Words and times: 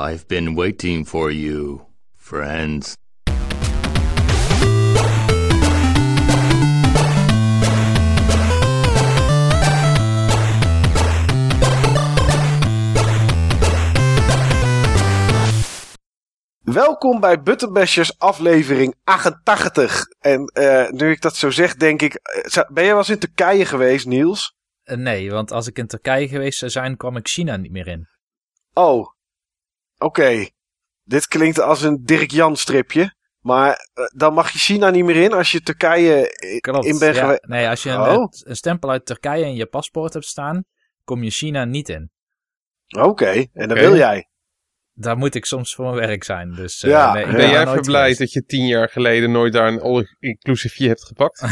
I've 0.00 0.26
been 0.28 0.54
waiting 0.54 1.04
for 1.04 1.30
you, 1.30 1.82
friends. 2.16 2.96
Welkom 16.60 17.20
bij 17.20 17.42
Butterbashers 17.42 18.18
aflevering 18.18 18.94
88. 19.04 20.04
En 20.20 20.44
eh, 20.46 20.90
nu 20.90 21.10
ik 21.10 21.20
dat 21.20 21.36
zo 21.36 21.50
zeg, 21.50 21.74
denk 21.74 22.02
ik... 22.02 22.14
eh, 22.14 22.62
Ben 22.68 22.84
je 22.84 22.90
wel 22.90 22.98
eens 22.98 23.08
in 23.10 23.18
Turkije 23.18 23.64
geweest, 23.64 24.06
Niels? 24.06 24.54
Eh, 24.82 24.96
nee, 24.96 25.30
want 25.30 25.52
als 25.52 25.66
ik 25.66 25.78
in 25.78 25.86
Turkije 25.86 26.28
geweest 26.28 26.58
zou 26.58 26.70
zijn, 26.70 26.96
kwam 26.96 27.16
ik 27.16 27.28
China 27.28 27.56
niet 27.56 27.72
meer 27.72 27.86
in. 27.88 28.08
Oh, 28.72 29.06
oké. 30.00 30.46
Dit 31.04 31.28
klinkt 31.28 31.60
als 31.60 31.82
een 31.82 32.04
Dirk 32.04 32.30
Jan 32.30 32.56
stripje. 32.56 33.18
Maar 33.40 33.88
eh, 33.94 34.04
dan 34.14 34.34
mag 34.34 34.50
je 34.50 34.58
China 34.58 34.90
niet 34.90 35.04
meer 35.04 35.16
in 35.22 35.32
als 35.32 35.52
je 35.52 35.60
Turkije 35.60 36.28
Klopt. 36.60 36.86
in 36.86 36.98
bent 36.98 37.14
ja, 37.16 37.22
geweest. 37.22 37.46
nee, 37.46 37.68
als 37.68 37.82
je 37.82 37.90
een, 37.90 38.00
Oh. 38.00 38.26
een 38.44 38.56
stempel 38.56 38.90
uit 38.90 39.06
Turkije 39.06 39.44
in 39.44 39.54
je 39.54 39.66
paspoort 39.66 40.12
hebt 40.12 40.24
staan, 40.24 40.64
kom 41.04 41.22
je 41.22 41.30
China 41.30 41.64
niet 41.64 41.88
in. 41.88 42.10
Oké, 42.98 43.30
en 43.30 43.68
dan 43.68 43.70
Oké. 43.70 43.80
wil 43.80 43.96
jij. 43.96 44.28
Daar 44.92 45.16
moet 45.16 45.34
ik 45.34 45.44
soms 45.44 45.74
voor 45.74 45.84
mijn 45.84 46.06
werk 46.06 46.24
zijn. 46.24 46.54
Dus, 46.54 46.82
eh, 46.82 46.90
Ja, 46.90 47.12
nee, 47.12 47.24
ik 47.24 47.30
ben 47.30 47.40
daar 47.40 47.50
jij 47.50 47.66
verblijd 47.66 48.18
dat 48.18 48.32
je 48.32 48.44
tien 48.44 48.66
jaar 48.66 48.88
geleden 48.88 49.30
nooit 49.30 49.52
daar 49.52 49.66
een 49.68 49.80
all-inclusive 49.80 50.84
hebt 50.84 51.04
gepakt? 51.04 51.40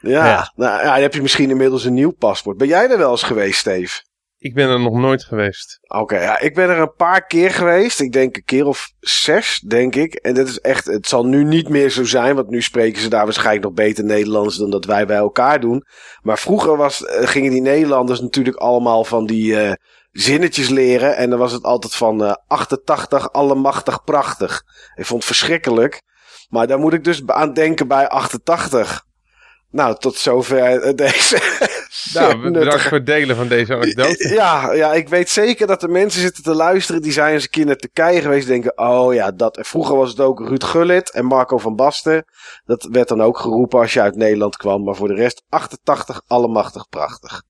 Ja, 0.00 0.26
Ja. 0.26 0.52
Nou, 0.56 0.82
ja, 0.82 0.92
dan 0.92 1.02
heb 1.02 1.14
je 1.14 1.22
misschien 1.22 1.50
inmiddels 1.50 1.84
een 1.84 1.94
nieuw 1.94 2.10
paspoort. 2.12 2.56
Ben 2.56 2.68
jij 2.68 2.90
er 2.90 2.98
wel 2.98 3.10
eens 3.10 3.22
geweest, 3.22 3.58
Steve? 3.58 4.02
Ik 4.44 4.54
ben 4.54 4.68
er 4.68 4.80
nog 4.80 4.94
nooit 4.94 5.24
geweest. 5.24 5.78
Oké, 5.82 6.20
ja, 6.20 6.40
ik 6.40 6.54
ben 6.54 6.68
er 6.68 6.78
een 6.78 6.94
paar 6.96 7.26
keer 7.26 7.50
geweest. 7.50 8.00
Ik 8.00 8.12
denk 8.12 8.36
een 8.36 8.44
keer 8.44 8.66
of 8.66 8.92
zes, 9.00 9.60
denk 9.66 9.94
ik. 9.94 10.14
En 10.14 10.34
dit 10.34 10.48
is 10.48 10.60
echt, 10.60 10.86
het 10.86 11.08
zal 11.08 11.26
nu 11.26 11.44
niet 11.44 11.68
meer 11.68 11.90
zo 11.90 12.04
zijn, 12.04 12.34
want 12.34 12.48
nu 12.48 12.62
spreken 12.62 13.02
ze 13.02 13.08
daar 13.08 13.24
waarschijnlijk 13.24 13.64
nog 13.64 13.72
beter 13.72 14.04
Nederlands 14.04 14.56
dan 14.56 14.70
dat 14.70 14.84
wij 14.84 15.06
bij 15.06 15.16
elkaar 15.16 15.60
doen. 15.60 15.84
Maar 16.22 16.38
vroeger 16.38 16.76
was, 16.76 17.04
eh, 17.04 17.26
gingen 17.26 17.50
die 17.50 17.60
Nederlanders 17.60 18.20
natuurlijk 18.20 18.56
allemaal 18.56 19.04
van 19.04 19.26
die 19.26 19.60
eh, 19.60 19.72
zinnetjes 20.10 20.68
leren. 20.68 21.16
En 21.16 21.30
dan 21.30 21.38
was 21.38 21.52
het 21.52 21.62
altijd 21.62 21.94
van 21.94 22.24
eh 22.24 22.34
88, 22.46 23.32
allemachtig, 23.32 24.04
prachtig. 24.04 24.62
Ik 24.94 25.06
vond 25.06 25.24
het 25.24 25.36
verschrikkelijk. 25.36 26.02
Maar 26.48 26.66
daar 26.66 26.78
moet 26.78 26.92
ik 26.92 27.04
dus 27.04 27.26
aan 27.26 27.52
denken 27.52 27.88
bij 27.88 28.08
88. 28.08 29.04
Nou, 29.70 29.96
tot 29.98 30.16
zover 30.16 30.96
deze. 30.96 31.38
Nou, 32.14 32.36
bedankt 32.36 32.58
nuttige- 32.58 32.88
voor 32.88 32.96
het 32.96 33.06
delen 33.06 33.36
van 33.36 33.48
deze 33.48 33.74
anekdote. 33.74 34.28
ja, 34.34 34.72
ja, 34.72 34.92
ik 34.92 35.08
weet 35.08 35.28
zeker 35.28 35.66
dat 35.66 35.82
er 35.82 35.90
mensen 35.90 36.20
zitten 36.20 36.42
te 36.42 36.54
luisteren. 36.54 37.02
Die 37.02 37.12
zijn 37.12 37.32
eens 37.34 37.42
een 37.42 37.50
keer 37.50 37.66
naar 37.66 37.76
Turkije 37.76 38.20
geweest. 38.20 38.46
Denken, 38.46 38.78
oh 38.78 39.14
ja, 39.14 39.30
dat. 39.30 39.58
Vroeger 39.62 39.96
was 39.96 40.10
het 40.10 40.20
ook 40.20 40.40
Ruud 40.48 40.64
Gullit 40.64 41.10
en 41.10 41.24
Marco 41.24 41.58
van 41.58 41.76
Basten. 41.76 42.24
Dat 42.64 42.88
werd 42.90 43.08
dan 43.08 43.22
ook 43.22 43.38
geroepen 43.38 43.78
als 43.78 43.92
je 43.92 44.00
uit 44.00 44.16
Nederland 44.16 44.56
kwam. 44.56 44.84
Maar 44.84 44.94
voor 44.94 45.08
de 45.08 45.14
rest, 45.14 45.42
88, 45.48 46.20
allemachtig 46.26 46.88
prachtig. 46.88 47.42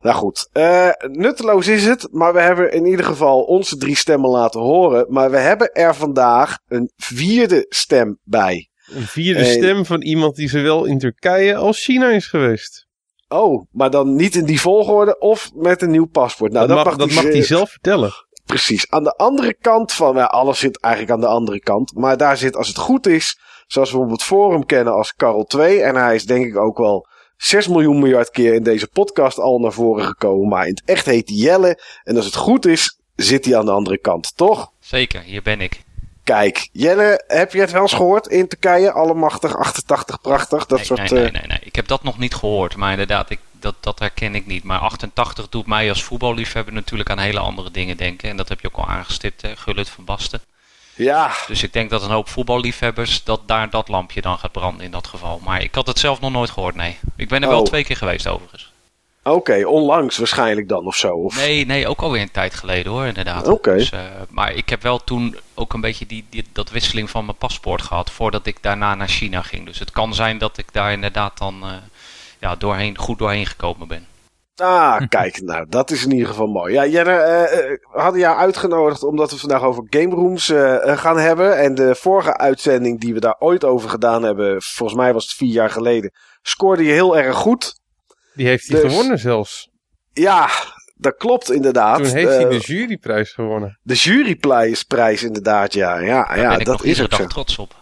Nou 0.00 0.16
goed, 0.16 0.48
eh, 0.52 0.88
nutteloos 1.10 1.66
is 1.68 1.84
het. 1.84 2.08
Maar 2.10 2.32
we 2.34 2.40
hebben 2.40 2.72
in 2.72 2.86
ieder 2.86 3.04
geval 3.04 3.40
onze 3.42 3.76
drie 3.76 3.96
stemmen 3.96 4.30
laten 4.30 4.60
horen. 4.60 5.06
Maar 5.08 5.30
we 5.30 5.36
hebben 5.38 5.72
er 5.72 5.94
vandaag 5.94 6.58
een 6.68 6.92
vierde 6.96 7.66
stem 7.68 8.18
bij. 8.24 8.68
Een 8.86 9.02
vierde 9.06 9.40
Hey. 9.40 9.52
stem 9.52 9.84
van 9.86 10.02
iemand 10.02 10.36
die 10.36 10.48
zowel 10.48 10.84
in 10.84 10.98
Turkije 10.98 11.56
als 11.56 11.84
China 11.84 12.08
is 12.10 12.26
geweest. 12.26 12.86
Oh, 13.28 13.66
maar 13.72 13.90
dan 13.90 14.14
niet 14.14 14.34
in 14.34 14.44
die 14.44 14.60
volgorde 14.60 15.18
of 15.18 15.50
met 15.54 15.82
een 15.82 15.90
nieuw 15.90 16.06
paspoort. 16.06 16.52
Nou, 16.52 16.66
dat 16.66 16.84
mag, 16.84 16.96
dat 16.96 17.06
die 17.08 17.16
mag 17.16 17.24
ze- 17.24 17.30
hij 17.30 17.42
zelf 17.42 17.70
vertellen. 17.70 18.12
Precies. 18.46 18.90
Aan 18.90 19.04
de 19.04 19.12
andere 19.16 19.54
kant 19.60 19.92
van, 19.92 20.14
nou, 20.14 20.30
alles 20.30 20.58
zit 20.58 20.80
eigenlijk 20.80 21.14
aan 21.14 21.20
de 21.20 21.26
andere 21.26 21.60
kant. 21.60 21.94
Maar 21.94 22.16
daar 22.16 22.36
zit, 22.36 22.56
als 22.56 22.68
het 22.68 22.76
goed 22.78 23.06
is, 23.06 23.38
zoals 23.66 23.92
we 23.92 23.98
op 23.98 24.10
het 24.10 24.22
forum 24.22 24.66
kennen 24.66 24.92
als 24.94 25.14
Karel 25.14 25.44
2. 25.44 25.82
En 25.82 25.94
hij 25.96 26.14
is 26.14 26.24
denk 26.26 26.46
ik 26.46 26.56
ook 26.56 26.78
wel 26.78 27.06
6 27.36 27.68
miljoen 27.68 27.98
miljard 27.98 28.30
keer 28.30 28.54
in 28.54 28.62
deze 28.62 28.88
podcast 28.88 29.38
al 29.38 29.58
naar 29.58 29.72
voren 29.72 30.04
gekomen. 30.04 30.48
Maar 30.48 30.64
in 30.66 30.70
het 30.74 30.82
echt 30.84 31.06
heet 31.06 31.28
hij 31.28 31.38
Jelle. 31.38 31.82
En 32.02 32.16
als 32.16 32.24
het 32.24 32.34
goed 32.36 32.66
is, 32.66 33.00
zit 33.16 33.44
hij 33.44 33.56
aan 33.56 33.64
de 33.64 33.70
andere 33.72 33.98
kant, 33.98 34.36
toch? 34.36 34.70
Zeker, 34.80 35.20
hier 35.22 35.42
ben 35.42 35.60
ik. 35.60 35.80
Kijk, 36.28 36.68
Jelle, 36.72 37.24
heb 37.26 37.52
je 37.52 37.60
het 37.60 37.70
wel 37.70 37.82
eens 37.82 37.92
gehoord 37.92 38.26
in 38.26 38.48
Turkije? 38.48 38.92
Allemachtig, 38.92 39.56
88, 39.56 40.20
prachtig. 40.20 40.66
Dat 40.66 40.78
nee, 40.78 40.86
soort. 40.86 40.98
nee, 40.98 41.08
eh, 41.08 41.14
nee, 41.14 41.30
nee, 41.30 41.42
nee. 41.46 41.58
Ik 41.62 41.76
heb 41.76 41.88
dat 41.88 42.02
nog 42.02 42.18
niet 42.18 42.34
gehoord, 42.34 42.76
maar 42.76 42.90
inderdaad, 42.90 43.30
ik, 43.30 43.38
dat, 43.52 43.74
dat 43.80 43.98
herken 43.98 44.34
ik 44.34 44.46
niet. 44.46 44.64
Maar 44.64 44.78
88 44.78 45.48
doet 45.48 45.66
mij 45.66 45.88
als 45.88 46.02
voetballiefhebber 46.02 46.74
natuurlijk 46.74 47.10
aan 47.10 47.18
hele 47.18 47.38
andere 47.38 47.70
dingen 47.70 47.96
denken. 47.96 48.28
En 48.28 48.36
dat 48.36 48.48
heb 48.48 48.60
je 48.60 48.66
ook 48.68 48.76
al 48.76 48.88
aangestipt, 48.88 49.42
hè, 49.42 49.56
Gullit 49.56 49.88
van 49.88 50.04
Basten. 50.04 50.40
Ja, 50.94 51.30
Dus 51.46 51.62
ik 51.62 51.72
denk 51.72 51.90
dat 51.90 52.02
een 52.02 52.10
hoop 52.10 52.28
voetballiefhebbers, 52.28 53.24
dat 53.24 53.40
daar 53.46 53.70
dat 53.70 53.88
lampje 53.88 54.20
dan 54.20 54.38
gaat 54.38 54.52
branden 54.52 54.84
in 54.84 54.90
dat 54.90 55.06
geval. 55.06 55.40
Maar 55.44 55.62
ik 55.62 55.74
had 55.74 55.86
het 55.86 55.98
zelf 55.98 56.20
nog 56.20 56.30
nooit 56.30 56.50
gehoord, 56.50 56.74
nee. 56.74 56.98
Ik 57.16 57.28
ben 57.28 57.42
er 57.42 57.48
wel 57.48 57.60
Oh. 57.60 57.64
twee 57.66 57.84
keer 57.84 57.96
geweest 57.96 58.26
overigens. 58.26 58.72
Oké, 59.22 59.66
onlangs 59.66 60.18
waarschijnlijk 60.18 60.68
dan 60.68 60.86
of 60.86 60.96
zo. 60.96 61.14
Of... 61.14 61.36
Nee, 61.36 61.66
nee, 61.66 61.88
ook 61.88 62.00
alweer 62.00 62.22
een 62.22 62.30
tijd 62.30 62.54
geleden 62.54 62.92
hoor, 62.92 63.06
inderdaad. 63.06 63.48
Oké. 63.48 63.74
Dus, 63.74 63.90
eh, 63.90 64.00
maar 64.30 64.54
ik 64.54 64.68
heb 64.68 64.82
wel 64.82 64.98
toen 64.98 65.36
ook 65.54 65.72
een 65.72 65.80
beetje 65.80 66.06
die, 66.06 66.26
die, 66.30 66.44
dat 66.52 66.70
wisseling 66.70 67.10
van 67.10 67.24
mijn 67.24 67.36
paspoort 67.36 67.82
gehad 67.82 68.10
voordat 68.10 68.46
ik 68.46 68.62
daarna 68.62 68.94
naar 68.94 69.08
China 69.08 69.42
ging. 69.42 69.66
Dus 69.66 69.78
het 69.78 69.90
kan 69.90 70.14
zijn 70.14 70.38
dat 70.38 70.58
ik 70.58 70.72
daar 70.72 70.92
inderdaad 70.92 71.38
dan 71.38 71.62
eh, 71.62 71.70
ja, 72.38 72.56
doorheen, 72.56 72.98
goed 72.98 73.18
doorheen 73.18 73.46
gekomen 73.46 73.88
ben. 73.88 74.06
Ah, 74.56 75.00
kijk, 75.08 75.40
nou, 75.42 75.66
dat 75.68 75.90
is 75.90 76.04
in 76.04 76.12
ieder 76.12 76.28
geval 76.28 76.46
mooi. 76.46 76.72
Ja, 76.72 76.86
Jenne, 76.86 77.12
eh, 77.12 77.68
we 77.92 78.00
hadden 78.00 78.20
jou 78.20 78.36
uitgenodigd 78.36 79.02
omdat 79.02 79.30
we 79.30 79.38
vandaag 79.38 79.62
over 79.62 79.86
game 79.90 80.14
rooms 80.14 80.52
gaan 80.82 81.18
hebben. 81.18 81.58
En 81.58 81.74
de 81.74 81.94
vorige 81.94 82.36
uitzending 82.36 83.00
die 83.00 83.14
we 83.14 83.20
daar 83.20 83.36
ooit 83.38 83.64
over 83.64 83.90
gedaan 83.90 84.22
hebben, 84.22 84.62
volgens 84.62 84.98
mij 84.98 85.12
was 85.12 85.24
het 85.24 85.34
vier 85.34 85.52
jaar 85.52 85.70
geleden, 85.70 86.12
scoorde 86.42 86.84
je 86.84 86.92
heel 86.92 87.18
erg 87.18 87.36
goed. 87.36 87.76
Die 88.38 88.46
heeft 88.46 88.68
hij 88.68 88.80
Dus- 88.80 88.90
gewonnen 88.92 89.18
zelfs. 89.18 89.70
Ja, 90.12 90.48
dat 90.94 91.16
klopt 91.16 91.52
inderdaad. 91.52 91.96
Toen 91.96 92.06
heeft 92.14 92.28
hij 92.28 92.44
Eh, 92.44 92.50
de 92.50 92.58
juryprijs 92.58 93.32
gewonnen. 93.32 93.78
de 93.82 93.94
juryprijs 93.94 95.22
inderdaad, 95.22 95.72
ja. 95.72 95.98
Ja, 95.98 96.24
Daar 96.26 96.38
ja 96.38 96.48
ben 96.48 96.58
ik 96.58 96.66
dat 96.66 96.74
nog 96.76 96.84
is 96.84 96.88
iedere 96.96 97.12
ook 97.12 97.18
dag 97.20 97.28
trots 97.28 97.58
op. 97.58 97.74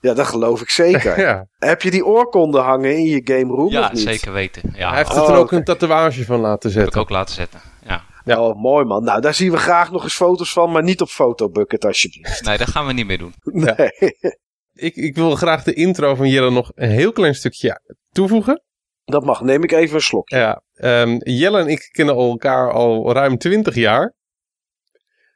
Ja, 0.00 0.14
dat 0.14 0.26
geloof 0.26 0.60
ik 0.60 0.70
zeker. 0.70 1.20
Ja, 1.26 1.46
Heb 1.58 1.82
je 1.82 1.90
die 1.90 2.04
oorkonde 2.06 2.58
hangen 2.58 2.96
in 2.96 3.04
je 3.04 3.20
game 3.24 3.54
room 3.54 3.70
Ja, 3.70 3.84
of 3.84 3.92
niet? 3.92 4.00
zeker 4.02 4.32
weten. 4.32 4.62
Ja, 4.74 4.88
hij 4.88 4.96
heeft 4.98 5.14
dat 5.14 5.28
er 5.28 5.34
Oh, 5.34 5.40
ook 5.40 5.52
een 5.52 5.64
tatoeage 5.64 6.24
van 6.24 6.40
laten 6.40 6.68
heb 6.70 6.78
ik 6.78 6.84
zetten. 6.84 7.00
ook 7.00 7.10
laten 7.10 7.34
zetten. 7.34 7.60
Ja. 7.86 8.02
Ja. 8.24 8.40
Oh, 8.42 8.62
mooi 8.62 8.84
man. 8.84 9.04
Nou, 9.04 9.20
daar 9.20 9.34
zien 9.34 9.50
we 9.50 9.56
graag 9.56 9.90
nog 9.90 10.02
eens 10.02 10.14
foto's 10.14 10.52
van, 10.52 10.70
maar 10.72 10.82
niet 10.82 11.00
op 11.00 11.08
fotobucket 11.08 11.84
alsjeblieft. 11.84 12.44
Nee, 12.44 12.58
dat 12.58 12.68
gaan 12.70 12.86
we 12.86 12.92
niet 12.92 13.06
meer 13.06 13.18
doen. 13.18 13.34
Nee. 13.42 13.90
Ik, 14.72 14.96
ik 14.96 15.14
wil 15.14 15.36
graag 15.36 15.62
de 15.62 15.74
intro 15.74 16.14
van 16.14 16.28
Jelle 16.28 16.50
nog 16.50 16.70
een 16.74 16.90
heel 16.90 17.12
klein 17.12 17.34
stukje 17.34 17.80
toevoegen. 18.10 18.62
Dat 19.08 19.24
mag. 19.24 19.40
Neem 19.40 19.62
ik 19.62 19.72
even 19.72 19.94
een 19.94 20.00
slokje. 20.00 20.36
Ja, 20.36 20.62
ehm, 20.74 21.18
Jelle 21.18 21.60
en 21.60 21.68
ik 21.68 21.88
kennen 21.90 22.14
elkaar 22.14 22.72
al 22.72 23.12
ruim 23.12 23.38
20 23.38 23.74
jaar. 23.74 24.14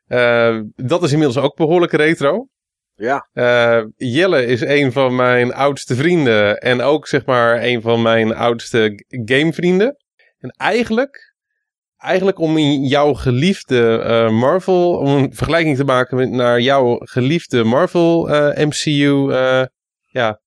Eh, 0.06 0.60
dat 0.76 1.02
is 1.02 1.12
inmiddels 1.12 1.44
ook 1.44 1.56
behoorlijk 1.56 1.92
retro. 1.92 2.46
Ja. 2.94 3.28
Eh, 3.32 3.82
Jelle 3.96 4.46
is 4.46 4.60
een 4.60 4.92
van 4.92 5.14
mijn 5.14 5.54
oudste 5.54 5.94
vrienden 5.94 6.58
en 6.58 6.80
ook 6.80 7.06
zeg 7.06 7.24
maar 7.24 7.62
een 7.62 7.82
van 7.82 8.02
mijn 8.02 8.34
oudste 8.34 9.04
gamevrienden. 9.08 9.96
En 10.38 10.50
eigenlijk, 10.50 11.34
eigenlijk 11.96 12.38
om 12.38 12.56
in 12.56 12.84
jouw 12.84 13.14
geliefde 13.14 13.98
eh, 13.98 14.30
Marvel, 14.30 14.96
om 14.98 15.06
een 15.06 15.34
vergelijking 15.34 15.76
te 15.76 15.84
maken 15.84 16.16
met 16.16 16.30
naar 16.30 16.60
jouw 16.60 16.96
geliefde 16.98 17.64
Marvel 17.64 18.28
MCU, 18.54 19.32
ja, 20.06 20.40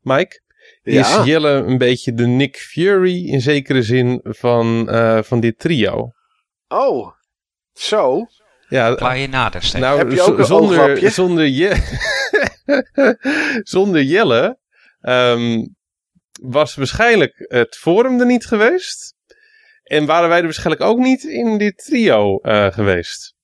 Mike, 0.00 0.40
Ja. 0.82 1.18
is 1.18 1.24
Jelle 1.24 1.50
een 1.50 1.78
beetje 1.78 2.12
de 2.12 2.26
Nick 2.26 2.56
Fury 2.56 3.28
in 3.28 3.40
zekere 3.40 3.82
zin 3.82 4.20
van, 4.22 4.90
eh, 4.90 5.22
van 5.22 5.40
dit 5.40 5.58
trio. 5.58 6.12
Oh, 6.68 7.12
zo. 7.72 8.26
Ja, 8.68 8.88
nou, 9.80 9.98
Heb 9.98 10.10
je 10.12 10.22
ook 10.22 10.38
een 10.38 10.44
zonder, 10.44 11.10
zonder, 11.10 11.48
Je 11.48 11.76
zonder 13.62 14.02
Jelle 14.02 14.58
ehm, 15.00 15.66
was 16.42 16.74
waarschijnlijk 16.74 17.34
het 17.48 17.76
forum 17.76 18.20
er 18.20 18.26
niet 18.26 18.46
geweest. 18.46 19.14
En 19.82 20.06
waren 20.06 20.28
wij 20.28 20.38
er 20.38 20.44
waarschijnlijk 20.44 20.82
ook 20.82 20.98
niet 20.98 21.22
in 21.22 21.58
dit 21.58 21.76
trio 21.84 22.38
eh, 22.38 22.72
geweest. 22.72 23.34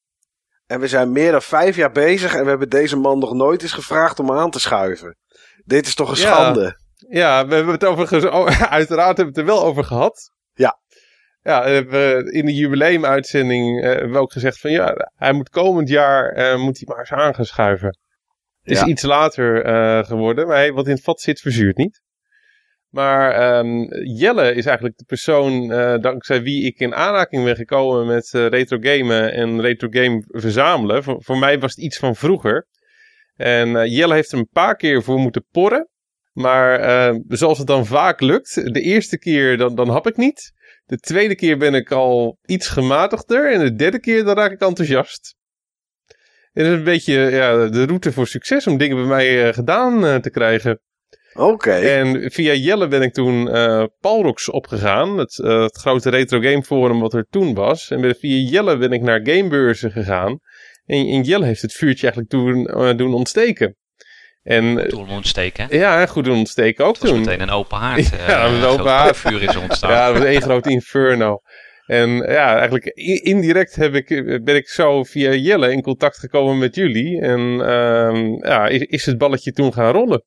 En 0.66 0.80
we 0.80 0.88
zijn 0.88 1.12
meer 1.12 1.30
dan 1.32 1.42
vijf 1.42 1.76
jaar 1.76 1.92
bezig 1.92 2.34
en 2.34 2.42
we 2.42 2.48
hebben 2.48 2.68
deze 2.68 2.96
man 2.96 3.18
nog 3.18 3.32
nooit 3.34 3.62
eens 3.62 3.72
gevraagd 3.72 4.18
om 4.18 4.32
aan 4.32 4.50
te 4.50 4.60
schuiven. 4.60 5.16
Dit 5.64 5.86
is 5.86 5.94
toch 5.94 6.10
een 6.10 6.20
Ja. 6.20 6.34
schande? 6.34 6.82
Ja, 7.08 7.46
we 7.46 7.54
hebben 7.54 7.74
het 7.74 7.84
overigens, 7.84 8.24
oh, 8.24 8.62
uiteraard 8.78 9.16
hebben 9.16 9.34
we 9.34 9.40
het 9.40 9.48
er 9.48 9.54
wel 9.54 9.64
over 9.64 9.84
gehad. 9.84 10.30
Ja. 10.54 10.78
Ja, 11.42 11.84
we 11.84 12.28
in 12.32 12.46
de 12.46 12.54
jubileumuitzending 12.54 13.82
eh, 13.82 13.90
hebben 13.90 14.10
we 14.10 14.18
ook 14.18 14.32
gezegd 14.32 14.60
van 14.60 14.70
ja, 14.70 15.10
hij 15.16 15.32
moet 15.32 15.48
komend 15.48 15.88
jaar, 15.88 16.28
eh, 16.32 16.58
moet 16.58 16.76
hij 16.78 16.86
maar 16.86 16.98
eens 16.98 17.12
aan 17.12 17.34
gaan 17.34 17.44
schuiven. 17.44 17.98
Het 18.62 18.72
is 18.72 18.80
Ja. 18.80 18.86
iets 18.86 19.02
later 19.02 19.64
eh, 19.64 20.04
geworden, 20.04 20.46
maar 20.46 20.56
hey, 20.56 20.72
wat 20.72 20.86
in 20.86 20.92
het 20.92 21.02
vat 21.02 21.20
zit 21.20 21.40
verzuurt 21.40 21.76
niet. 21.76 22.02
Maar 22.88 23.32
ehm, 23.32 23.82
Jelle 24.18 24.54
is 24.54 24.66
eigenlijk 24.66 24.98
de 24.98 25.04
persoon 25.04 25.68
dankzij 26.00 26.42
wie 26.42 26.64
ik 26.64 26.78
in 26.78 26.94
aanraking 26.94 27.44
ben 27.44 27.56
gekomen 27.56 28.06
met 28.06 28.30
retro 28.30 28.78
gamen 28.80 29.32
en 29.32 29.60
retro 29.60 29.88
game 29.90 30.24
verzamelen. 30.26 31.02
Voor, 31.02 31.22
voor 31.22 31.38
mij 31.38 31.58
was 31.58 31.70
het 31.74 31.84
iets 31.84 31.98
van 31.98 32.16
vroeger. 32.16 32.66
En 33.36 33.90
Jelle 33.90 34.14
heeft 34.14 34.32
er 34.32 34.38
een 34.38 34.48
paar 34.52 34.76
keer 34.76 35.02
voor 35.02 35.18
moeten 35.18 35.46
porren. 35.50 35.88
Maar 36.34 36.80
eh, 36.80 37.16
zoals 37.28 37.58
het 37.58 37.66
dan 37.66 37.86
vaak 37.86 38.20
lukt, 38.20 38.54
de 38.74 38.80
eerste 38.80 39.18
keer 39.18 39.56
dan, 39.56 39.74
dan 39.74 39.88
hap 39.88 40.06
ik 40.06 40.16
niet. 40.16 40.52
De 40.86 40.98
tweede 40.98 41.34
keer 41.34 41.58
ben 41.58 41.74
ik 41.74 41.92
al 41.92 42.38
iets 42.46 42.68
gematigder. 42.68 43.52
En 43.52 43.60
de 43.60 43.74
derde 43.74 44.00
keer 44.00 44.24
dan 44.24 44.36
raak 44.36 44.52
ik 44.52 44.60
enthousiast. 44.60 45.36
Het 46.52 46.66
is 46.66 46.72
een 46.72 46.84
beetje 46.84 47.14
ja, 47.14 47.66
de 47.66 47.84
route 47.86 48.12
voor 48.12 48.26
succes 48.26 48.66
om 48.66 48.76
dingen 48.76 48.96
bij 48.96 49.06
mij 49.06 49.46
eh, 49.46 49.54
gedaan 49.54 50.06
eh, 50.06 50.16
te 50.16 50.30
krijgen. 50.30 50.80
Oké. 51.34 51.72
En 51.72 52.30
via 52.30 52.52
Jelle 52.52 52.88
ben 52.88 53.02
ik 53.02 53.12
toen 53.12 53.50
eh 53.50 53.84
Palrox 54.00 54.50
opgegaan. 54.50 55.18
Het, 55.18 55.36
het 55.36 55.76
grote 55.76 56.10
retro 56.10 56.40
game 56.40 56.62
forum 56.62 57.00
wat 57.00 57.14
er 57.14 57.26
toen 57.30 57.54
was. 57.54 57.90
En 57.90 58.16
via 58.16 58.50
Jelle 58.50 58.78
ben 58.78 58.92
ik 58.92 59.02
naar 59.02 59.20
gamebeurzen 59.22 59.90
gegaan. 59.90 60.38
En, 60.86 61.06
en 61.06 61.22
Jelle 61.22 61.44
heeft 61.44 61.62
het 61.62 61.72
vuurtje 61.72 62.10
eigenlijk 62.10 62.30
doen, 62.30 62.66
eh, 62.66 62.96
doen 62.96 63.14
ontsteken. 63.14 63.76
En 64.44 64.88
Doel 64.88 65.06
ontsteken. 65.08 65.66
ja, 65.70 66.06
goed 66.06 66.24
doen 66.24 66.36
ontsteken 66.36 66.84
ook 66.84 66.96
toen. 66.96 67.18
meteen 67.18 67.40
een 67.40 67.50
open 67.50 67.78
haard. 67.78 68.10
Ja, 68.26 68.46
eh, 68.46 68.52
een 68.54 68.64
open 68.64 68.90
haard. 68.90 69.16
vuur 69.16 69.42
is 69.42 69.56
ontstaan. 69.56 69.90
Ja, 69.90 70.06
dat 70.06 70.18
was 70.18 70.26
één 70.26 70.42
groot 70.42 70.66
inferno. 70.66 71.38
En 71.86 72.10
ja, 72.10 72.56
eigenlijk 72.56 72.86
indirect 73.22 73.74
heb 73.74 73.94
ik, 73.94 74.08
ben 74.44 74.56
ik 74.56 74.68
zo 74.68 75.02
via 75.02 75.32
Jelle 75.32 75.72
in 75.72 75.82
contact 75.82 76.18
gekomen 76.18 76.58
met 76.58 76.74
jullie. 76.74 77.20
En 77.20 77.40
ehm, 77.60 78.46
ja, 78.46 78.66
is, 78.66 78.80
is 78.80 79.06
het 79.06 79.18
balletje 79.18 79.52
toen 79.52 79.72
gaan 79.72 79.92
rollen. 79.92 80.24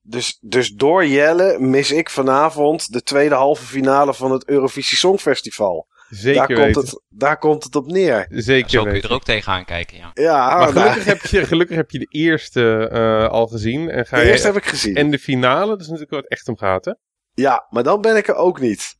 Dus, 0.00 0.38
dus 0.40 0.70
door 0.70 1.06
Jelle 1.06 1.58
mis 1.58 1.92
ik 1.92 2.10
vanavond 2.10 2.92
de 2.92 3.02
tweede 3.02 3.34
halve 3.34 3.64
finale 3.64 4.14
van 4.14 4.30
het 4.30 4.48
Eurovisie 4.48 4.96
Songfestival. 4.96 5.86
Zeker 6.08 6.56
daar, 6.56 6.72
komt 6.72 6.74
het, 6.74 7.02
daar 7.08 7.38
komt 7.38 7.64
het 7.64 7.76
op 7.76 7.86
neer. 7.86 8.26
Zeker 8.30 8.70
Zo 8.70 8.82
kun 8.82 8.94
je 8.94 9.02
er 9.02 9.12
ook 9.12 9.24
tegenaan 9.24 9.64
kijken, 9.64 9.96
ja. 9.96 10.10
Ja, 10.14 10.58
Maar 10.58 10.58
nou, 10.58 10.72
gelukkig 10.72 11.04
heb, 11.12 11.20
je, 11.22 11.46
gelukkig 11.46 11.76
heb 11.76 11.90
je 11.90 11.98
de 11.98 12.08
eerste 12.10 12.88
eh, 12.92 13.28
al 13.28 13.46
gezien. 13.46 13.90
En, 13.90 14.06
ga 14.06 14.16
de 14.16 14.22
je, 14.22 14.30
eerste 14.30 14.46
heb 14.46 14.56
ik 14.56 14.66
gezien. 14.66 14.94
en 14.94 15.10
de 15.10 15.18
finale, 15.18 15.68
dat 15.68 15.80
is 15.80 15.86
natuurlijk 15.86 16.12
wat 16.12 16.30
echt 16.30 16.48
om 16.48 16.56
gaat, 16.56 16.84
hè? 16.84 16.92
Ja, 17.32 17.66
maar 17.70 17.82
dan 17.82 18.00
ben 18.00 18.16
ik 18.16 18.28
er 18.28 18.34
ook 18.34 18.60
niet. 18.60 18.96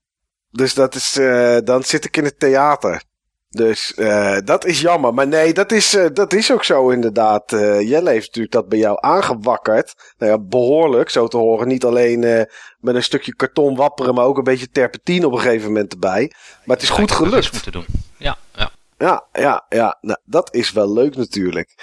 Dus 0.51 0.75
dat 0.75 0.95
is, 0.95 1.17
eh, 1.17 1.59
dan 1.65 1.83
zit 1.83 2.05
ik 2.05 2.17
in 2.17 2.25
het 2.25 2.39
theater. 2.39 3.03
Dus 3.51 3.95
eh, 3.95 4.37
dat 4.45 4.65
is 4.65 4.81
jammer. 4.81 5.15
Maar 5.15 5.27
nee, 5.29 5.53
dat 5.53 5.73
is, 5.73 5.95
eh, 5.95 6.07
dat 6.13 6.33
is 6.33 6.53
ook 6.53 6.65
zo 6.65 6.89
inderdaad. 6.91 7.53
Eh, 7.53 7.81
Jelle 7.89 8.11
heeft 8.11 8.27
natuurlijk 8.27 8.55
dat 8.55 8.69
bij 8.69 8.79
jou 8.79 8.97
aangewakkerd. 9.01 9.95
Nou 10.19 10.33
ja, 10.33 10.39
behoorlijk, 10.39 11.11
zo 11.11 11.29
te 11.29 11.37
horen. 11.37 11.69
Niet 11.69 11.85
alleen 11.85 12.25
eh, 12.25 12.43
met 12.79 12.95
een 12.95 13.03
stukje 13.03 13.35
karton 13.35 13.77
wapperen, 13.77 14.15
maar 14.15 14.25
ook 14.25 14.37
een 14.39 14.45
beetje 14.45 14.69
terpentine 14.71 15.27
op 15.27 15.33
een 15.33 15.39
gegeven 15.41 15.67
moment 15.67 15.93
erbij. 15.93 16.33
Maar 16.65 16.77
het 16.77 16.83
is 16.85 16.91
goed 16.91 17.11
gelukt. 17.11 17.53
moeten 17.53 17.73
doen. 17.73 17.87
Ja, 18.17 18.37
ja. 18.55 18.71
Ja, 18.99 19.27
ja, 19.33 19.67
ja. 19.69 19.99
Nou, 20.01 20.19
dat 20.25 20.55
is 20.55 20.73
wel 20.73 20.93
leuk 20.93 21.17
natuurlijk. 21.17 21.75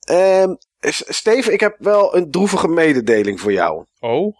Ehm, 0.00 0.54
S- 0.80 1.04
Steven, 1.08 1.52
ik 1.52 1.60
heb 1.60 1.76
wel 1.78 2.16
een 2.16 2.30
droevige 2.30 2.68
mededeling 2.68 3.40
voor 3.40 3.52
jou. 3.52 3.84
Oh, 4.00 4.36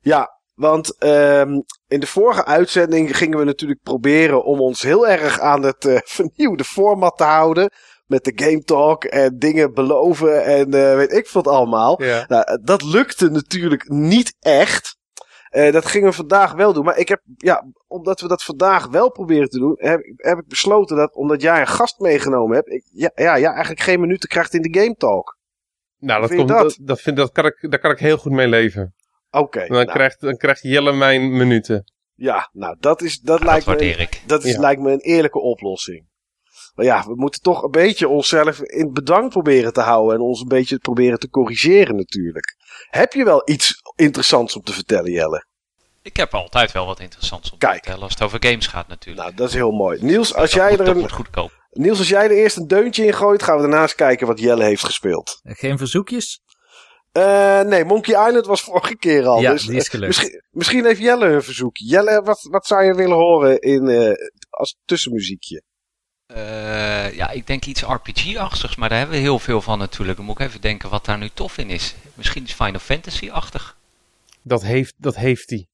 Ja, 0.00 0.40
want 0.54 0.98
ehm, 0.98 1.60
in 1.88 2.00
de 2.00 2.06
vorige 2.06 2.44
uitzending 2.44 3.16
gingen 3.16 3.38
we 3.38 3.44
natuurlijk 3.44 3.82
proberen 3.82 4.44
om 4.44 4.60
ons 4.60 4.82
heel 4.82 5.08
erg 5.08 5.40
aan 5.40 5.62
het 5.62 5.84
eh, 5.84 5.98
vernieuwde 6.18 6.64
format 6.64 7.16
te 7.16 7.24
houden. 7.24 7.70
Met 8.06 8.24
de 8.24 8.32
Game 8.34 8.62
Talk 8.62 9.04
en 9.04 9.38
dingen 9.38 9.74
beloven 9.74 10.44
en 10.44 10.72
eh, 10.72 10.96
weet 10.96 11.12
ik 11.12 11.28
wat 11.28 11.46
allemaal. 11.46 12.02
ja. 12.02 12.24
Nou, 12.28 12.42
eh, 12.44 12.54
dat 12.62 12.82
lukte 12.82 13.30
natuurlijk 13.30 13.88
niet 13.88 14.36
echt. 14.40 14.94
Dat 15.70 15.86
gingen 15.86 16.08
we 16.08 16.14
vandaag 16.14 16.52
wel 16.52 16.72
doen. 16.72 16.84
Maar 16.84 16.98
ik 16.98 17.08
heb, 17.08 17.20
ja, 17.36 17.64
omdat 17.86 18.20
we 18.20 18.28
dat 18.28 18.42
vandaag 18.42 18.88
wel 18.88 19.10
proberen 19.10 19.48
te 19.48 19.58
doen, 19.58 19.74
heb, 19.78 20.00
heb 20.16 20.38
ik 20.38 20.46
besloten 20.46 20.96
dat, 20.96 21.14
omdat 21.14 21.42
jij 21.42 21.60
een 21.60 21.66
gast 21.66 21.98
meegenomen 21.98 22.56
hebt, 22.56 22.68
ik, 22.68 22.84
ja, 22.92 23.10
ja, 23.14 23.34
ja, 23.36 23.50
eigenlijk 23.50 23.80
geen 23.80 24.00
minuten 24.00 24.28
krijgt 24.28 24.54
in 24.54 24.62
de 24.62 24.80
Game 24.80 24.94
Talk. 24.94 25.38
Nou, 25.98 26.20
dat, 26.20 26.34
komt, 26.34 26.48
dat? 26.48 26.62
dat, 26.62 26.78
dat, 26.80 27.00
vind, 27.00 27.16
dat 27.16 27.32
kan 27.32 27.46
ik, 27.46 27.70
daar 27.70 27.78
kan 27.78 27.90
ik 27.90 27.98
heel 27.98 28.16
goed 28.16 28.32
mee 28.32 28.48
leven. 28.48 28.94
Oké. 29.38 29.58
Dan, 29.58 29.68
nou, 29.70 29.84
krijgt, 29.84 30.20
dan 30.20 30.36
krijgt 30.36 30.62
Jelle 30.62 30.92
mijn 30.92 31.36
minuten. 31.36 31.92
ja, 32.14 32.48
nou, 32.52 32.76
dat 32.80 33.02
is, 33.02 33.18
dat 33.20 33.38
dat 33.38 33.46
lijkt 33.48 33.66
me. 33.66 33.76
ik. 33.96 34.22
Dat 34.26 34.44
is, 34.44 34.52
Ja. 34.52 34.60
lijkt 34.60 34.80
me 34.80 34.92
een 34.92 35.00
eerlijke 35.00 35.38
oplossing. 35.40 36.06
Maar 36.74 36.84
ja, 36.84 37.04
we 37.06 37.14
moeten 37.14 37.40
toch 37.42 37.62
een 37.62 37.70
beetje 37.70 38.08
onszelf 38.08 38.60
in 38.60 38.92
bedwang 38.92 39.30
proberen 39.30 39.72
te 39.72 39.80
houden. 39.80 40.14
En 40.14 40.20
ons 40.20 40.40
een 40.40 40.48
beetje 40.48 40.78
proberen 40.78 41.18
te 41.18 41.28
corrigeren 41.30 41.96
natuurlijk. 41.96 42.56
Heb 42.90 43.12
je 43.12 43.24
wel 43.24 43.42
iets 43.44 43.74
interessants 43.96 44.56
om 44.56 44.62
te 44.62 44.72
vertellen, 44.72 45.10
Jelle? 45.10 45.46
Ik 46.02 46.16
heb 46.16 46.34
altijd 46.34 46.72
wel 46.72 46.86
wat 46.86 47.00
interessants 47.00 47.50
om 47.52 47.58
Kijk. 47.58 47.72
te 47.72 47.78
vertellen 47.78 48.02
als 48.02 48.12
het 48.12 48.22
over 48.22 48.44
games 48.44 48.66
gaat 48.66 48.88
natuurlijk. 48.88 49.24
Nou, 49.24 49.36
dat 49.36 49.48
is 49.48 49.54
heel 49.54 49.70
mooi. 49.70 50.02
Niels, 50.02 50.34
als 50.34 50.50
dat 50.50 50.60
jij, 50.60 50.70
moet, 50.70 50.78
er 50.78 50.84
dat 50.84 50.94
een, 50.94 51.00
moet 51.00 51.12
goedkoop. 51.12 51.50
Niels, 51.70 51.98
als 51.98 52.08
jij 52.08 52.24
er 52.24 52.30
eerst 52.36 52.56
een 52.56 52.66
deuntje 52.66 53.04
in 53.06 53.12
gooit, 53.14 53.42
gaan 53.42 53.56
we 53.56 53.62
daarnaast 53.62 53.94
kijken 53.94 54.26
wat 54.26 54.40
Jelle 54.40 54.64
heeft 54.64 54.84
gespeeld. 54.84 55.40
Geen 55.42 55.78
verzoekjes? 55.78 56.40
Eh, 57.16 57.60
nee, 57.60 57.84
Monkey 57.84 58.26
Island 58.26 58.46
was 58.46 58.62
vorige 58.62 58.96
keer 58.96 59.26
al. 59.26 59.40
Ja, 59.40 59.52
dus, 59.52 59.66
die 59.66 59.76
is 59.76 59.84
eh, 59.84 59.90
gelukt. 59.90 60.06
Misschien, 60.16 60.42
misschien 60.50 60.84
heeft 60.84 61.00
Jelle 61.00 61.26
een 61.26 61.42
verzoek. 61.42 61.76
Jelle, 61.76 62.22
wat, 62.22 62.42
wat 62.50 62.66
zou 62.66 62.84
je 62.84 62.94
willen 62.94 63.16
horen 63.16 63.60
in, 63.60 63.88
eh, 63.88 64.12
als 64.50 64.76
tussenmuziekje? 64.84 65.62
Eh, 66.26 67.12
ja, 67.16 67.30
ik 67.30 67.46
denk 67.46 67.64
iets 67.64 67.82
RPG-achtigs, 67.82 68.76
maar 68.76 68.88
daar 68.88 68.98
hebben 68.98 69.16
we 69.16 69.22
heel 69.22 69.38
veel 69.38 69.60
van 69.60 69.78
natuurlijk. 69.78 70.16
Dan 70.16 70.26
moet 70.26 70.40
ik 70.40 70.46
even 70.46 70.60
denken 70.60 70.90
wat 70.90 71.04
daar 71.04 71.18
nu 71.18 71.28
tof 71.34 71.58
in 71.58 71.70
is. 71.70 71.94
Misschien 72.14 72.42
iets 72.42 72.52
Final 72.54 72.80
Fantasy-achtig. 72.80 73.76
Dat 74.42 74.62
heeft, 74.62 74.94
dat 74.96 75.16
heeft 75.16 75.50
hij. 75.50 75.66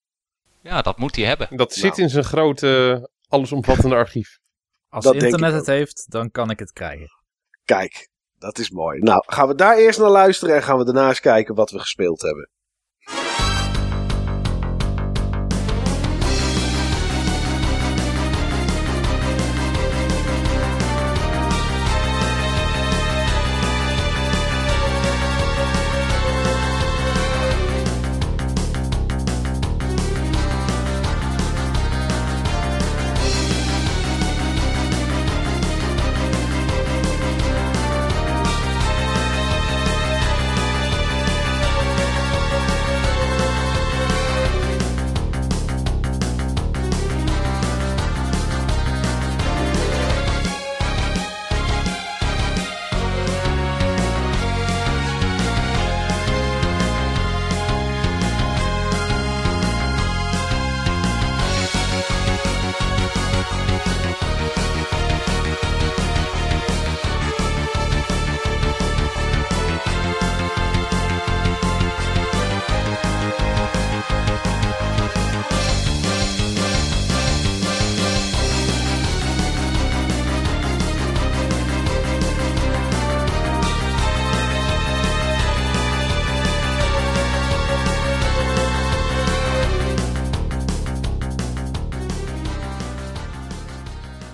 Ja, 0.60 0.82
dat 0.82 0.98
moet 0.98 1.16
hij 1.16 1.24
hebben. 1.24 1.48
Dat 1.50 1.68
Nou. 1.68 1.80
zit 1.80 1.98
in 1.98 2.08
zijn 2.10 2.24
grote, 2.24 3.10
allesomvattende 3.28 3.94
archief. 3.94 4.38
Als 4.88 5.04
Dat 5.04 5.14
internet 5.14 5.52
het 5.52 5.66
heeft, 5.66 6.10
dan 6.10 6.30
kan 6.30 6.50
ik 6.50 6.58
het 6.58 6.72
krijgen. 6.72 7.10
Kijk, 7.64 8.08
dat 8.42 8.58
is 8.58 8.70
mooi. 8.70 8.98
Nou, 8.98 9.22
gaan 9.26 9.48
we 9.48 9.54
daar 9.54 9.76
eerst 9.76 9.98
naar 9.98 10.10
luisteren 10.10 10.54
en 10.54 10.62
gaan 10.62 10.78
we 10.78 10.84
daarna 10.84 11.08
eens 11.08 11.20
kijken 11.20 11.54
wat 11.54 11.70
we 11.70 11.78
gespeeld 11.78 12.22
hebben. 12.22 12.48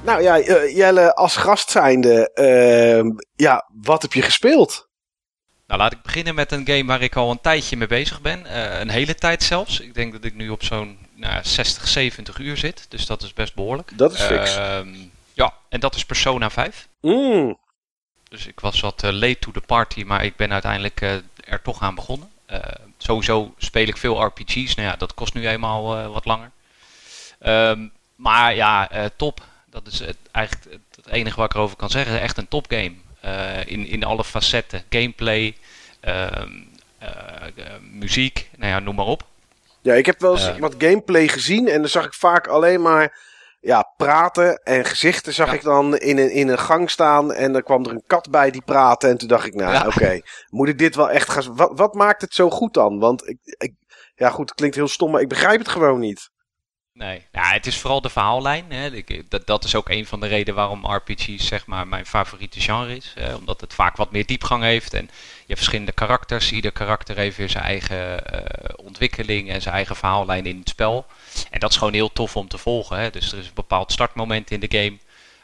Nou 0.09 0.23
ja, 0.23 0.39
eh, 0.39 0.77
Jelle, 0.77 1.15
als 1.15 1.37
gast 1.37 1.71
zijnde, 1.71 2.31
ehm, 2.33 3.11
ja, 3.37 3.69
wat 3.83 4.03
heb 4.03 4.13
je 4.13 4.23
gespeeld? 4.23 4.89
Nou, 5.67 5.81
laat 5.81 5.93
ik 5.93 6.03
beginnen 6.03 6.35
met 6.35 6.53
een 6.53 6.67
game 6.67 6.85
waar 6.85 7.03
ik 7.03 7.17
al 7.17 7.31
een 7.31 7.41
tijdje 7.41 7.77
mee 7.77 7.87
bezig 7.87 8.21
ben. 8.21 8.47
Eh, 8.47 8.81
een 8.81 8.89
hele 8.89 9.15
tijd 9.15 9.43
zelfs. 9.43 9.81
Ik 9.81 9.95
denk 9.95 10.13
dat 10.13 10.25
ik 10.25 10.35
nu 10.35 10.49
op 10.49 10.65
zo'n 10.65 10.99
nou, 11.15 11.41
60, 11.43 11.89
70 11.89 12.39
uur 12.39 12.57
zit. 12.57 12.87
Dus 12.89 13.07
dat 13.07 13.23
is 13.23 13.33
best 13.33 13.55
behoorlijk. 13.55 13.91
Dat 13.95 14.13
is 14.13 14.21
fix. 14.21 14.57
Ehm, 14.57 14.95
ja, 15.33 15.53
en 15.69 15.81
dat 15.81 15.95
is 15.95 16.05
Persona 16.05 16.51
5. 16.51 16.89
Mm, 17.01 17.59
Dus 18.29 18.47
ik 18.47 18.61
was 18.61 18.81
wat 18.81 19.03
eh, 19.03 19.11
late 19.13 19.39
to 19.39 19.51
the 19.51 19.61
party, 19.61 20.03
maar 20.03 20.25
ik 20.25 20.37
ben 20.37 20.53
uiteindelijk 20.53 21.01
er 21.45 21.63
toch 21.63 21.83
aan 21.83 21.95
begonnen. 21.95 22.31
Sowieso 22.99 23.55
speel 23.59 23.87
ik 23.87 23.97
veel 23.97 24.25
RPG's. 24.25 24.75
Nou 24.75 24.89
ja, 24.89 24.97
dat 24.97 25.15
kost 25.15 25.35
nu 25.35 25.49
eenmaal 25.49 26.13
wat 26.13 26.25
langer. 26.25 26.51
Ehm, 27.39 27.87
maar 28.17 28.55
ja, 28.55 28.91
top. 29.17 29.41
Dat 29.71 29.87
is 29.87 29.99
het, 29.99 30.17
eigenlijk 30.33 30.67
het, 30.71 31.05
het 31.05 31.15
enige 31.15 31.37
wat 31.37 31.45
ik 31.51 31.55
erover 31.55 31.77
kan 31.77 31.91
zeggen. 31.91 32.21
Echt 32.21 32.37
een 32.37 32.49
topgame. 32.49 32.95
Eh 33.21 33.67
in, 33.67 33.87
in 33.87 34.05
alle 34.05 34.25
facetten. 34.25 34.83
Gameplay, 34.89 35.57
ehm, 36.01 36.53
eh, 36.99 37.09
eh, 37.57 37.73
muziek, 37.93 38.51
nou 38.57 38.73
ja, 38.73 38.79
noem 38.79 38.95
maar 38.95 39.07
op. 39.07 39.23
Ja, 39.83 39.95
ik 39.95 40.07
heb 40.07 40.21
wel 40.21 40.33
eens 40.33 40.59
wat 40.59 40.75
gameplay 40.79 41.29
gezien 41.29 41.69
en 41.69 41.81
dan 41.81 41.91
zag 41.91 42.05
ik 42.05 42.15
vaak 42.15 42.47
alleen 42.47 42.83
maar 42.83 43.19
ja, 43.61 43.93
praten 43.97 44.63
en 44.63 44.85
gezichten 44.85 45.33
zag 45.35 45.47
Ja. 45.47 45.53
ik 45.53 45.63
dan 45.63 45.97
in 45.97 46.19
een, 46.19 46.31
in 46.31 46.49
een 46.49 46.59
gang 46.59 46.91
staan 46.91 47.33
en 47.33 47.53
dan 47.53 47.63
kwam 47.63 47.85
er 47.85 47.91
een 47.91 48.03
kat 48.07 48.31
bij 48.31 48.51
die 48.51 48.63
praatte 48.65 49.09
en 49.09 49.19
toen 49.19 49.29
dacht 49.29 49.47
ik, 49.47 49.55
nou 49.55 49.73
Ja. 49.73 49.87
oké, 49.87 50.21
moet 50.49 50.69
ik 50.69 50.79
dit 50.79 50.95
wel 50.95 51.11
echt 51.11 51.31
gaan... 51.31 51.57
Wat, 51.57 51.71
wat 51.75 51.95
maakt 51.95 52.21
het 52.21 52.35
zo 52.35 52.51
goed 52.51 52.75
dan? 52.75 52.99
Want 52.99 53.29
ik, 53.29 53.39
ik, 53.43 53.73
ja 54.15 54.31
goed, 54.31 54.49
het 54.49 54.59
klinkt 54.59 54.77
heel 54.77 54.89
stom, 54.89 55.11
maar 55.11 55.21
ik 55.21 55.29
begrijp 55.29 55.59
het 55.59 55.69
gewoon 55.69 56.01
niet. 56.01 56.31
Nee, 56.99 57.23
ja, 57.33 57.53
het 57.53 57.67
is 57.67 57.79
vooral 57.79 58.01
de 58.01 58.09
verhaallijn. 58.09 58.65
Hè. 58.69 58.91
Ik- 58.91 59.31
dat, 59.31 59.47
dat 59.47 59.65
is 59.65 59.75
ook 59.75 59.89
een 59.89 60.07
van 60.07 60.21
de 60.21 60.27
redenen 60.27 60.55
waarom 60.55 60.87
RPG's 60.87 61.47
zeg 61.47 61.67
maar, 61.67 61.87
mijn 61.89 62.07
favoriete 62.07 62.61
genre 62.61 62.97
is. 62.97 63.13
Eh, 63.17 63.35
omdat 63.37 63.61
het 63.61 63.75
vaak 63.75 63.97
wat 63.97 64.13
meer 64.13 64.27
diepgang 64.27 64.63
heeft. 64.63 64.95
En 64.95 65.03
je 65.05 65.45
hebt 65.47 65.59
verschillende 65.59 65.93
karakters. 65.93 66.53
Ieder 66.53 66.73
karakter 66.73 67.17
heeft 67.17 67.37
weer 67.37 67.51
zijn 67.51 67.65
eigen 67.65 68.27
eh, 68.27 68.85
ontwikkeling 68.85 69.51
en 69.51 69.63
zijn 69.63 69.75
eigen 69.75 69.97
verhaallijn 69.97 70.47
in 70.47 70.59
het 70.59 70.69
spel. 70.69 71.07
En 71.51 71.61
dat 71.61 71.71
is 71.71 71.77
gewoon 71.77 71.93
heel 71.93 72.13
tof 72.13 72.37
om 72.37 72.49
te 72.49 72.59
volgen. 72.59 72.99
Hè. 72.99 73.11
Dus 73.11 73.33
er 73.33 73.39
is 73.39 73.47
een 73.47 73.53
bepaald 73.55 73.93
startmoment 73.93 74.51
in 74.51 74.61
de 74.61 74.79
game 74.79 74.99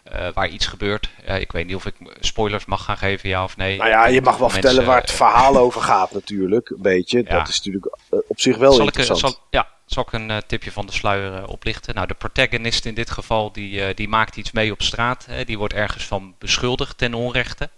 eh, 0.04 0.28
waar 0.34 0.48
iets 0.48 0.66
gebeurt. 0.66 1.10
Ik 1.38 1.52
weet 1.52 1.66
niet 1.66 1.74
of 1.74 1.86
ik 1.86 1.94
spoilers 2.20 2.64
mag 2.64 2.84
gaan 2.84 2.96
geven, 2.96 3.28
ja 3.28 3.44
of 3.44 3.56
nee. 3.56 3.76
Nou 3.76 3.90
ja, 3.90 4.06
je 4.06 4.22
mag 4.22 4.36
wel 4.36 4.48
Mensen, 4.48 4.62
vertellen 4.62 4.88
waar 4.88 5.00
het 5.00 5.10
eh, 5.10 5.16
verhaal 5.16 5.56
over 5.66 5.80
gaat 5.80 6.12
natuurlijk, 6.12 6.68
een 6.68 6.82
beetje. 6.82 7.22
Ja. 7.26 7.38
Dat 7.38 7.48
is 7.48 7.56
natuurlijk 7.56 7.96
eh, 8.10 8.18
op 8.28 8.40
zich 8.40 8.56
wel 8.56 8.72
zal 8.72 8.86
ik, 8.86 8.96
interessant. 8.96 9.20
zal, 9.20 9.44
ja, 9.50 9.68
zal 9.86 10.02
ik 10.02 10.12
een 10.12 10.42
tipje 10.46 10.72
van 10.72 10.86
de 10.86 10.92
sluier 10.92 11.48
oplichten? 11.48 11.94
Nou, 11.94 12.06
de 12.06 12.14
protagonist 12.14 12.86
in 12.86 12.94
dit 12.94 13.10
geval, 13.10 13.52
die, 13.52 13.94
die 13.94 14.08
maakt 14.08 14.36
iets 14.36 14.52
mee 14.52 14.72
op 14.72 14.82
straat. 14.82 15.26
Hè. 15.26 15.44
Die 15.44 15.58
wordt 15.58 15.74
ergens 15.74 16.04
van 16.04 16.34
beschuldigd 16.38 16.98
ten 16.98 17.14
onrechte. 17.14 17.70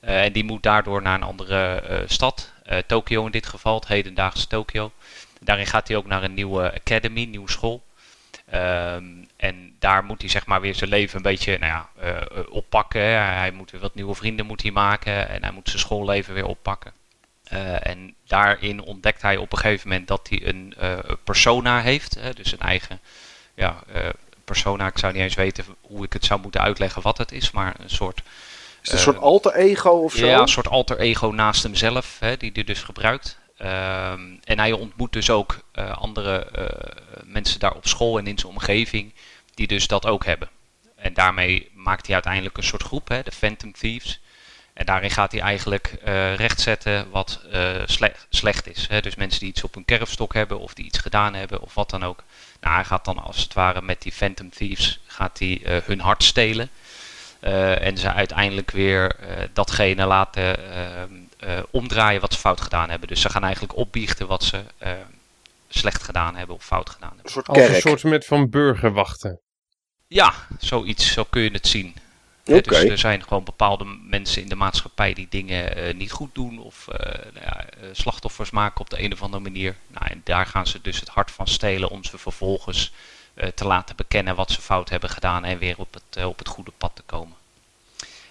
En 0.00 0.32
die 0.32 0.44
moet 0.44 0.62
daardoor 0.62 1.02
naar 1.02 1.14
een 1.14 1.22
andere 1.22 1.82
stad. 2.06 2.52
Tokio 2.86 3.24
in 3.24 3.32
dit 3.32 3.46
geval, 3.46 3.74
het 3.74 3.88
hedendaagse 3.88 4.46
Tokio. 4.46 4.92
Daarin 5.40 5.66
gaat 5.66 5.88
hij 5.88 5.96
ook 5.96 6.06
naar 6.06 6.22
een 6.22 6.34
nieuwe 6.34 6.74
academy, 6.74 7.24
nieuwe 7.24 7.50
school. 7.50 7.82
Ehm, 8.50 9.04
en 9.38 9.76
daar 9.78 10.04
moet 10.04 10.20
hij 10.20 10.30
zeg 10.30 10.46
maar 10.46 10.60
weer 10.60 10.74
zijn 10.74 10.90
leven 10.90 11.16
een 11.16 11.22
beetje 11.22 11.58
nou 11.58 11.72
ja, 11.72 11.88
eh, 12.00 12.42
oppakken. 12.48 13.02
Hij 13.22 13.50
moet 13.50 13.70
weer 13.70 13.80
wat 13.80 13.94
nieuwe 13.94 14.14
vrienden 14.14 14.46
moet 14.46 14.62
hij 14.62 14.70
maken. 14.70 15.28
En 15.28 15.42
hij 15.42 15.52
moet 15.52 15.68
zijn 15.68 15.80
schoolleven 15.80 16.34
weer 16.34 16.46
oppakken. 16.46 16.92
Eh, 17.44 17.86
en 17.86 18.14
daarin 18.26 18.80
ontdekt 18.80 19.22
hij 19.22 19.36
op 19.36 19.52
een 19.52 19.58
gegeven 19.58 19.88
moment 19.88 20.08
dat 20.08 20.28
hij 20.28 20.46
een 20.46 20.74
eh, 20.78 20.98
persona 21.24 21.80
heeft. 21.80 22.14
Hè, 22.14 22.32
dus 22.32 22.52
een 22.52 22.58
eigen 22.58 23.00
ja, 23.54 23.82
persona. 24.44 24.86
Ik 24.86 24.98
zou 24.98 25.12
niet 25.12 25.22
eens 25.22 25.34
weten 25.34 25.64
hoe 25.80 26.04
ik 26.04 26.12
het 26.12 26.24
zou 26.24 26.40
moeten 26.40 26.60
uitleggen 26.60 27.02
wat 27.02 27.18
het 27.18 27.32
is. 27.32 27.50
Maar 27.50 27.74
een 27.78 27.90
soort, 27.90 28.18
is 28.18 28.24
het 28.80 28.92
een 28.92 28.98
soort 28.98 29.18
alter 29.18 29.54
ego 29.54 29.90
of 29.90 30.12
zo? 30.12 30.26
ja, 30.26 30.40
een 30.40 30.48
soort 30.48 30.68
alter 30.68 30.98
ego 30.98 31.26
naast 31.26 31.62
hemzelf. 31.62 32.16
Hè, 32.20 32.36
die 32.36 32.50
hij 32.52 32.64
dus 32.64 32.82
gebruikt. 32.82 33.38
Ehm, 33.56 34.20
en 34.44 34.58
hij 34.58 34.72
ontmoet 34.72 35.12
dus 35.12 35.30
ook 35.30 35.58
andere 35.94 36.46
mensen 37.24 37.60
daar 37.60 37.74
op 37.74 37.86
school 37.86 38.18
en 38.18 38.26
in 38.26 38.38
zijn 38.38 38.52
omgeving. 38.52 39.12
Die 39.58 39.66
dus 39.66 39.86
dat 39.86 40.06
ook 40.06 40.24
hebben. 40.24 40.48
En 40.96 41.14
daarmee 41.14 41.70
maakt 41.74 42.04
hij 42.06 42.14
uiteindelijk 42.14 42.56
een 42.56 42.62
soort 42.62 42.82
groep. 42.82 43.08
Hè, 43.08 43.22
de 43.22 43.32
Phantom 43.32 43.72
Thieves. 43.72 44.20
En 44.72 44.86
daarin 44.86 45.10
gaat 45.10 45.32
hij 45.32 45.40
eigenlijk 45.40 45.86
eh 46.04 46.34
rechtzetten 46.34 47.10
wat 47.10 47.40
eh, 47.52 47.74
sle- 47.86 48.14
slecht 48.28 48.68
is. 48.68 48.86
Hè? 48.88 49.00
Dus 49.00 49.14
mensen 49.14 49.40
die 49.40 49.48
iets 49.48 49.64
op 49.64 49.74
hun 49.74 49.84
kerfstok 49.84 50.34
hebben 50.34 50.58
of 50.60 50.74
die 50.74 50.84
iets 50.84 50.98
gedaan 50.98 51.34
hebben 51.34 51.60
of 51.60 51.74
wat 51.74 51.90
dan 51.90 52.04
ook. 52.04 52.22
Nou, 52.60 52.74
hij 52.74 52.84
gaat 52.84 53.04
dan 53.04 53.18
als 53.18 53.42
het 53.42 53.54
ware 53.54 53.82
met 53.82 54.02
die 54.02 54.12
Phantom 54.12 54.50
Thieves 54.50 55.00
gaat 55.06 55.38
hij, 55.38 55.60
eh, 55.64 55.76
hun 55.84 56.00
hart 56.00 56.22
stelen. 56.24 56.68
Eh, 57.40 57.82
en 57.86 57.98
ze 57.98 58.12
uiteindelijk 58.12 58.70
weer 58.70 59.16
eh, 59.16 59.44
datgene 59.52 60.06
laten 60.06 60.72
ehm, 60.74 61.12
eh, 61.38 61.62
omdraaien 61.70 62.20
wat 62.20 62.32
ze 62.32 62.38
fout 62.38 62.60
gedaan 62.60 62.90
hebben. 62.90 63.08
Dus 63.08 63.20
ze 63.20 63.28
gaan 63.30 63.42
eigenlijk 63.44 63.76
opbiechten 63.76 64.26
wat 64.26 64.44
ze 64.44 64.60
eh, 64.78 64.92
slecht 65.68 66.02
gedaan 66.02 66.36
hebben 66.36 66.56
of 66.56 66.64
fout 66.64 66.90
gedaan 66.90 67.08
hebben. 67.08 67.26
Een 67.26 67.32
soort 67.32 67.48
Als 67.48 67.58
een 67.68 67.80
soort 67.80 68.04
met 68.04 68.26
van 68.26 68.50
burgerwachten. 68.50 69.40
Ja, 70.08 70.34
zoiets, 70.58 71.12
zo 71.12 71.24
kun 71.24 71.42
je 71.42 71.50
het 71.50 71.66
zien. 71.66 71.96
Dus 72.44 72.66
er 72.66 72.98
zijn 72.98 73.22
gewoon 73.22 73.44
bepaalde 73.44 73.84
mensen 73.84 74.42
in 74.42 74.48
de 74.48 74.54
maatschappij 74.54 75.12
die 75.12 75.26
dingen 75.30 75.76
eh, 75.76 75.94
niet 75.94 76.12
goed 76.12 76.34
doen 76.34 76.58
of 76.58 76.88
eh, 76.88 77.32
nou 77.34 77.44
ja, 77.44 77.64
eh, 77.64 77.88
slachtoffers 77.92 78.50
maken 78.50 78.80
op 78.80 78.90
de 78.90 79.02
een 79.02 79.12
of 79.12 79.22
andere 79.22 79.42
manier. 79.42 79.76
Nou, 79.86 80.06
en 80.06 80.20
daar 80.24 80.46
gaan 80.46 80.66
ze 80.66 80.80
dus 80.80 81.00
het 81.00 81.08
hart 81.08 81.30
van 81.30 81.46
stelen 81.46 81.88
om 81.88 82.04
ze 82.04 82.18
vervolgens 82.18 82.92
te 83.54 83.64
laten 83.64 83.96
bekennen 83.96 84.34
wat 84.34 84.50
ze 84.50 84.60
fout 84.60 84.88
hebben 84.88 85.10
gedaan 85.10 85.44
en 85.44 85.58
weer 85.58 85.78
op 85.78 85.94
het, 85.94 86.24
op 86.24 86.38
het 86.38 86.48
goede 86.48 86.72
pad 86.78 86.90
te 86.94 87.02
komen. 87.06 87.36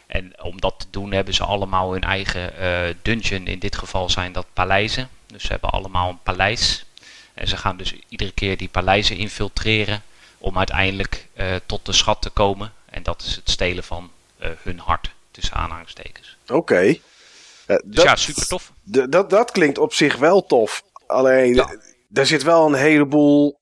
En 0.07 0.41
om 0.41 0.61
dat 0.61 0.79
te 0.79 0.85
doen 0.89 1.11
hebben 1.11 1.33
ze 1.33 1.43
allemaal 1.43 1.91
hun 1.91 2.01
eigen 2.01 2.53
dungeon. 3.01 3.47
In 3.47 3.59
dit 3.59 3.77
geval 3.77 4.09
zijn 4.09 4.31
dat 4.31 4.45
paleizen. 4.53 5.09
Dus 5.27 5.41
ze 5.41 5.47
hebben 5.47 5.69
allemaal 5.69 6.09
een 6.09 6.21
paleis. 6.23 6.85
En 7.33 7.47
ze 7.47 7.57
gaan 7.57 7.77
dus 7.77 7.93
iedere 8.09 8.31
keer 8.31 8.57
die 8.57 8.69
paleizen 8.69 9.17
infiltreren 9.17 10.03
om 10.37 10.57
uiteindelijk 10.57 11.27
eh, 11.33 11.55
tot 11.65 11.85
de 11.85 11.93
schat 11.93 12.21
te 12.21 12.29
komen. 12.29 12.73
En 12.89 13.03
dat 13.03 13.21
is 13.21 13.35
het 13.35 13.49
stelen 13.49 13.83
van 13.83 14.11
eh, 14.37 14.49
hun 14.63 14.79
hart, 14.79 15.11
tussen 15.31 15.55
aanhalingstekens. 15.55 16.37
Oké. 16.47 16.79
Eh, 16.79 16.97
Dus 17.65 17.79
dat, 17.95 18.03
ja, 18.03 18.15
super 18.15 18.47
tof. 18.47 18.71
dat, 18.83 19.29
dat 19.29 19.51
klinkt 19.51 19.77
op 19.77 19.93
zich 19.93 20.15
wel 20.15 20.45
tof. 20.45 20.83
Alleen, 21.07 21.53
Ja. 21.55 21.75
daar 22.07 22.25
zit 22.25 22.43
wel 22.43 22.65
een 22.67 22.73
heleboel 22.73 23.59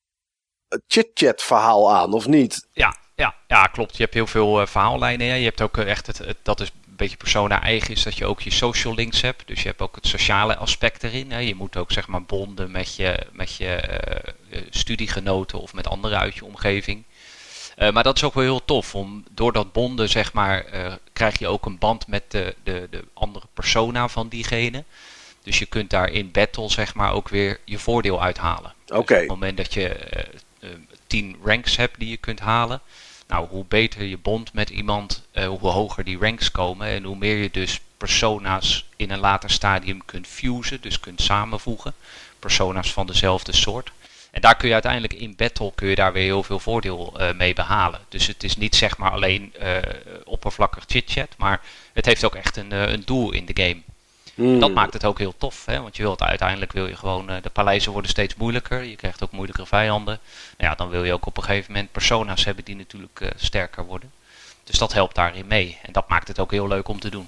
chit-chat 0.87 1.41
verhaal 1.43 1.93
aan, 1.93 2.13
of 2.13 2.27
niet? 2.27 2.67
Ja, 2.71 2.95
ja, 3.15 3.35
ja, 3.47 3.63
klopt. 3.67 3.97
Je 3.97 4.03
hebt 4.03 4.13
heel 4.15 4.27
veel 4.27 4.67
verhaallijnen. 4.67 5.27
Ja. 5.27 5.33
Je 5.33 5.43
hebt 5.45 5.61
ook 5.61 5.77
echt 5.77 6.07
het, 6.07 6.17
het- 6.17 6.37
dat 6.43 6.59
is 6.59 6.71
beetje 6.95 7.17
persona 7.17 7.61
eigen, 7.61 7.93
is 7.93 8.03
dat 8.03 8.17
je 8.17 8.25
ook 8.25 8.41
je 8.41 8.51
social 8.51 8.95
links 8.95 9.21
hebt. 9.21 9.47
Dus 9.47 9.61
je 9.61 9.67
hebt 9.67 9.81
ook 9.81 9.95
het 9.95 10.07
sociale 10.07 10.57
aspect 10.57 11.03
erin. 11.03 11.31
Hè. 11.31 11.39
Je 11.39 11.55
moet 11.55 11.77
ook 11.77 11.91
zeg 11.91 12.07
maar 12.07 12.23
bonden 12.23 12.71
met 12.71 12.95
je, 12.95 13.27
met 13.31 13.55
je 13.55 13.67
eh, 13.67 14.33
eh, 14.49 14.61
studiegenoten 14.69 15.59
of 15.59 15.73
met 15.73 15.87
anderen 15.87 16.19
uit 16.19 16.35
je 16.35 16.45
omgeving. 16.45 17.03
Eh, 17.75 17.91
maar 17.91 18.03
dat 18.03 18.15
is 18.15 18.23
ook 18.23 18.33
wel 18.33 18.43
heel 18.43 18.65
tof. 18.65 18.95
Om, 18.95 19.23
door 19.31 19.53
dat 19.53 19.71
bonden, 19.71 20.09
zeg 20.09 20.33
maar, 20.33 20.65
krijg 21.13 21.39
je 21.39 21.47
ook 21.47 21.65
een 21.65 21.77
band 21.77 22.07
met 22.07 22.23
de, 22.27 22.55
de, 22.63 22.87
de 22.89 23.03
andere 23.13 23.47
persona 23.53 24.07
van 24.07 24.27
diegene. 24.27 24.83
Dus 25.43 25.59
je 25.59 25.65
kunt 25.65 25.89
daar 25.89 26.09
in 26.09 26.31
battle, 26.31 26.69
zeg 26.69 26.93
maar, 26.93 27.13
ook 27.13 27.29
weer 27.29 27.59
je 27.65 27.79
voordeel 27.79 28.21
uithalen. 28.21 28.73
Dus 28.85 28.97
Oké. 28.97 29.13
op 29.13 29.19
het 29.19 29.27
moment 29.27 29.57
dat 29.57 29.73
je 29.73 29.95
tien 31.07 31.35
ranks 31.43 31.75
hebt 31.75 31.99
die 31.99 32.09
je 32.09 32.17
kunt 32.17 32.39
halen. 32.39 32.81
Nou, 33.27 33.47
hoe 33.47 33.65
beter 33.67 34.03
je 34.03 34.17
bond 34.17 34.53
met 34.53 34.69
iemand, 34.69 35.27
eh, 35.31 35.47
hoe 35.47 35.59
hoger 35.59 36.03
die 36.03 36.17
ranks 36.17 36.51
komen. 36.51 36.87
En 36.87 37.03
hoe 37.03 37.17
meer 37.17 37.37
je 37.37 37.51
dus 37.51 37.79
persona's 37.97 38.85
in 38.95 39.11
een 39.11 39.19
later 39.19 39.49
stadium 39.49 40.05
kunt 40.05 40.27
fusen, 40.27 40.81
dus 40.81 40.99
kunt 40.99 41.21
samenvoegen. 41.21 41.93
Persona's 42.39 42.93
van 42.93 43.07
dezelfde 43.07 43.53
soort. 43.53 43.91
En 44.31 44.41
daar 44.41 44.55
kun 44.55 44.67
je 44.67 44.73
uiteindelijk 44.73 45.13
in 45.13 45.35
battle 45.35 45.71
kun 45.75 45.87
je 45.87 45.95
daar 45.95 46.13
weer 46.13 46.23
heel 46.23 46.43
veel 46.43 46.59
voordeel 46.59 47.19
eh, 47.19 47.33
mee 47.33 47.53
behalen. 47.53 47.99
Dus 48.09 48.27
het 48.27 48.43
is 48.43 48.57
niet 48.57 48.75
zeg 48.75 48.97
maar 48.97 49.11
alleen 49.11 49.53
eh, 49.53 49.77
oppervlakkig 50.23 50.83
chit-chat, 50.87 51.29
maar 51.37 51.61
het 51.93 52.05
heeft 52.05 52.25
ook 52.25 52.35
echt 52.35 52.57
een, 52.57 52.71
een 52.71 53.03
doel 53.05 53.31
in 53.31 53.45
de 53.45 53.63
game. 53.63 53.81
Hmm. 54.35 54.59
Dat 54.59 54.73
maakt 54.73 54.93
het 54.93 55.05
ook 55.05 55.19
heel 55.19 55.33
tof, 55.37 55.65
hè? 55.65 55.81
want 55.81 55.95
je 55.97 56.03
wilt 56.03 56.21
uiteindelijk 56.21 56.71
wil 56.71 56.87
je 56.87 56.95
gewoon, 56.95 57.29
eh, 57.29 57.35
de 57.41 57.49
paleizen 57.49 57.91
worden 57.91 58.09
steeds 58.11 58.35
moeilijker, 58.35 58.83
je 58.83 58.95
krijgt 58.95 59.23
ook 59.23 59.31
moeilijkere 59.31 59.67
vijanden. 59.67 60.19
Nou 60.57 60.69
ja, 60.71 60.75
dan 60.75 60.89
wil 60.89 61.03
je 61.03 61.13
ook 61.13 61.25
op 61.25 61.37
een 61.37 61.43
gegeven 61.43 61.71
moment 61.71 61.91
persona's 61.91 62.45
hebben 62.45 62.63
die 62.63 62.75
natuurlijk 62.75 63.19
eh, 63.21 63.29
sterker 63.35 63.85
worden. 63.85 64.11
Dus 64.63 64.77
dat 64.77 64.93
helpt 64.93 65.15
daarin 65.15 65.47
mee 65.47 65.77
en 65.83 65.93
dat 65.93 66.09
maakt 66.09 66.27
het 66.27 66.39
ook 66.39 66.51
heel 66.51 66.67
leuk 66.67 66.87
om 66.87 66.99
te 66.99 67.09
doen. 67.09 67.27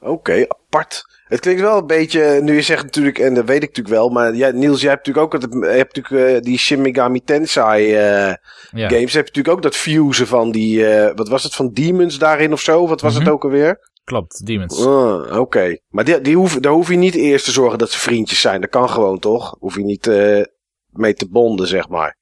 Oké, 0.00 0.46
apart. 0.48 1.04
Het 1.28 1.40
klinkt 1.40 1.60
wel 1.60 1.78
een 1.78 1.86
beetje, 1.86 2.40
nu 2.42 2.54
je 2.54 2.62
zegt 2.62 2.82
natuurlijk, 2.82 3.18
en 3.18 3.34
dat 3.34 3.44
weet 3.44 3.62
ik 3.62 3.68
natuurlijk 3.68 3.94
wel, 3.96 4.08
maar 4.08 4.34
jij, 4.34 4.50
Niels, 4.52 4.80
jij 4.80 4.90
hebt 4.90 5.06
natuurlijk 5.06 5.34
ook 5.34 5.42
het, 5.42 5.52
je 5.70 5.76
hebt 5.76 5.96
natuurlijk, 5.96 6.36
eh, 6.36 6.42
die 6.42 6.58
Shin 6.58 6.80
Megami 6.80 7.24
Tensei 7.24 7.94
eh, 7.94 8.34
Ja. 8.70 8.88
games. 8.88 8.90
Heb 8.90 9.10
je 9.12 9.16
natuurlijk 9.18 9.48
ook 9.48 9.62
dat 9.62 9.76
fusen 9.76 10.26
van 10.26 10.50
die, 10.50 10.86
eh, 10.88 11.12
wat 11.14 11.28
was 11.28 11.42
het, 11.42 11.54
van 11.54 11.72
demons 11.72 12.18
daarin 12.18 12.52
of 12.52 12.60
zo? 12.60 12.88
Wat 12.88 13.00
was 13.00 13.12
Mhm. 13.14 13.22
het 13.22 13.32
ook 13.32 13.44
alweer? 13.44 13.78
Klopt, 14.06 14.46
Demons. 14.46 14.84
Ah, 14.86 15.38
Oké, 15.40 15.78
maar 15.88 16.04
die, 16.04 16.20
die 16.20 16.36
hoef, 16.36 16.54
daar 16.60 16.72
hoef 16.72 16.88
je 16.88 16.96
niet 16.96 17.14
eerst 17.14 17.44
te 17.44 17.50
zorgen 17.50 17.78
dat 17.78 17.90
ze 17.90 17.98
vriendjes 17.98 18.40
zijn. 18.40 18.60
Dat 18.60 18.70
kan 18.70 18.90
gewoon 18.90 19.18
toch? 19.18 19.56
Hoef 19.58 19.74
je 19.76 19.84
niet 19.84 20.06
eh, 20.06 20.42
mee 20.90 21.14
te 21.14 21.28
bonden, 21.28 21.66
zeg 21.68 21.88
maar. 21.88 22.16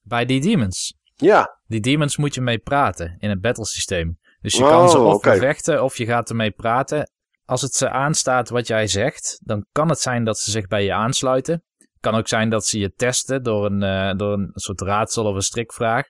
Bij 0.00 0.24
die 0.24 0.40
Demons. 0.40 0.94
Ja, 1.16 1.60
Die 1.66 1.80
Demons 1.80 2.16
moet 2.16 2.34
je 2.34 2.40
mee 2.40 2.58
praten 2.58 3.16
in 3.18 3.30
het 3.30 3.40
battlesysteem. 3.40 4.18
Dus 4.40 4.54
je 4.56 4.62
Oh, 4.64 4.68
kan 4.70 4.90
ze 4.90 4.98
of 4.98 5.14
oké. 5.14 5.30
bevechten 5.30 5.82
of 5.82 5.96
je 5.96 6.04
gaat 6.06 6.28
ermee 6.30 6.50
praten. 6.50 7.10
Als 7.44 7.62
het 7.62 7.74
ze 7.74 7.90
aanstaat 7.90 8.48
wat 8.48 8.66
jij 8.66 8.86
zegt, 8.86 9.40
dan 9.44 9.66
kan 9.72 9.88
het 9.88 10.00
zijn 10.00 10.24
dat 10.24 10.38
ze 10.38 10.50
zich 10.50 10.66
bij 10.66 10.84
je 10.84 10.92
aansluiten. 10.92 11.64
Kan 12.00 12.14
ook 12.14 12.28
zijn 12.28 12.50
dat 12.50 12.66
ze 12.66 12.78
je 12.78 12.92
testen 12.94 13.42
door 13.42 13.64
een, 13.66 13.82
eh, 13.82 14.16
door 14.16 14.32
een 14.32 14.50
soort 14.54 14.80
raadsel 14.80 15.24
of 15.24 15.34
een 15.34 15.42
strikvraag. 15.42 16.08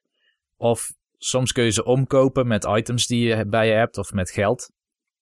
Of 0.56 0.92
soms 1.24 1.52
kun 1.52 1.64
je 1.64 1.70
ze 1.70 1.84
omkopen 1.84 2.46
met 2.46 2.64
items 2.64 3.06
die 3.06 3.28
je 3.28 3.46
bij 3.46 3.66
je 3.66 3.72
hebt 3.72 3.98
of 3.98 4.12
met 4.12 4.30
geld. 4.30 4.70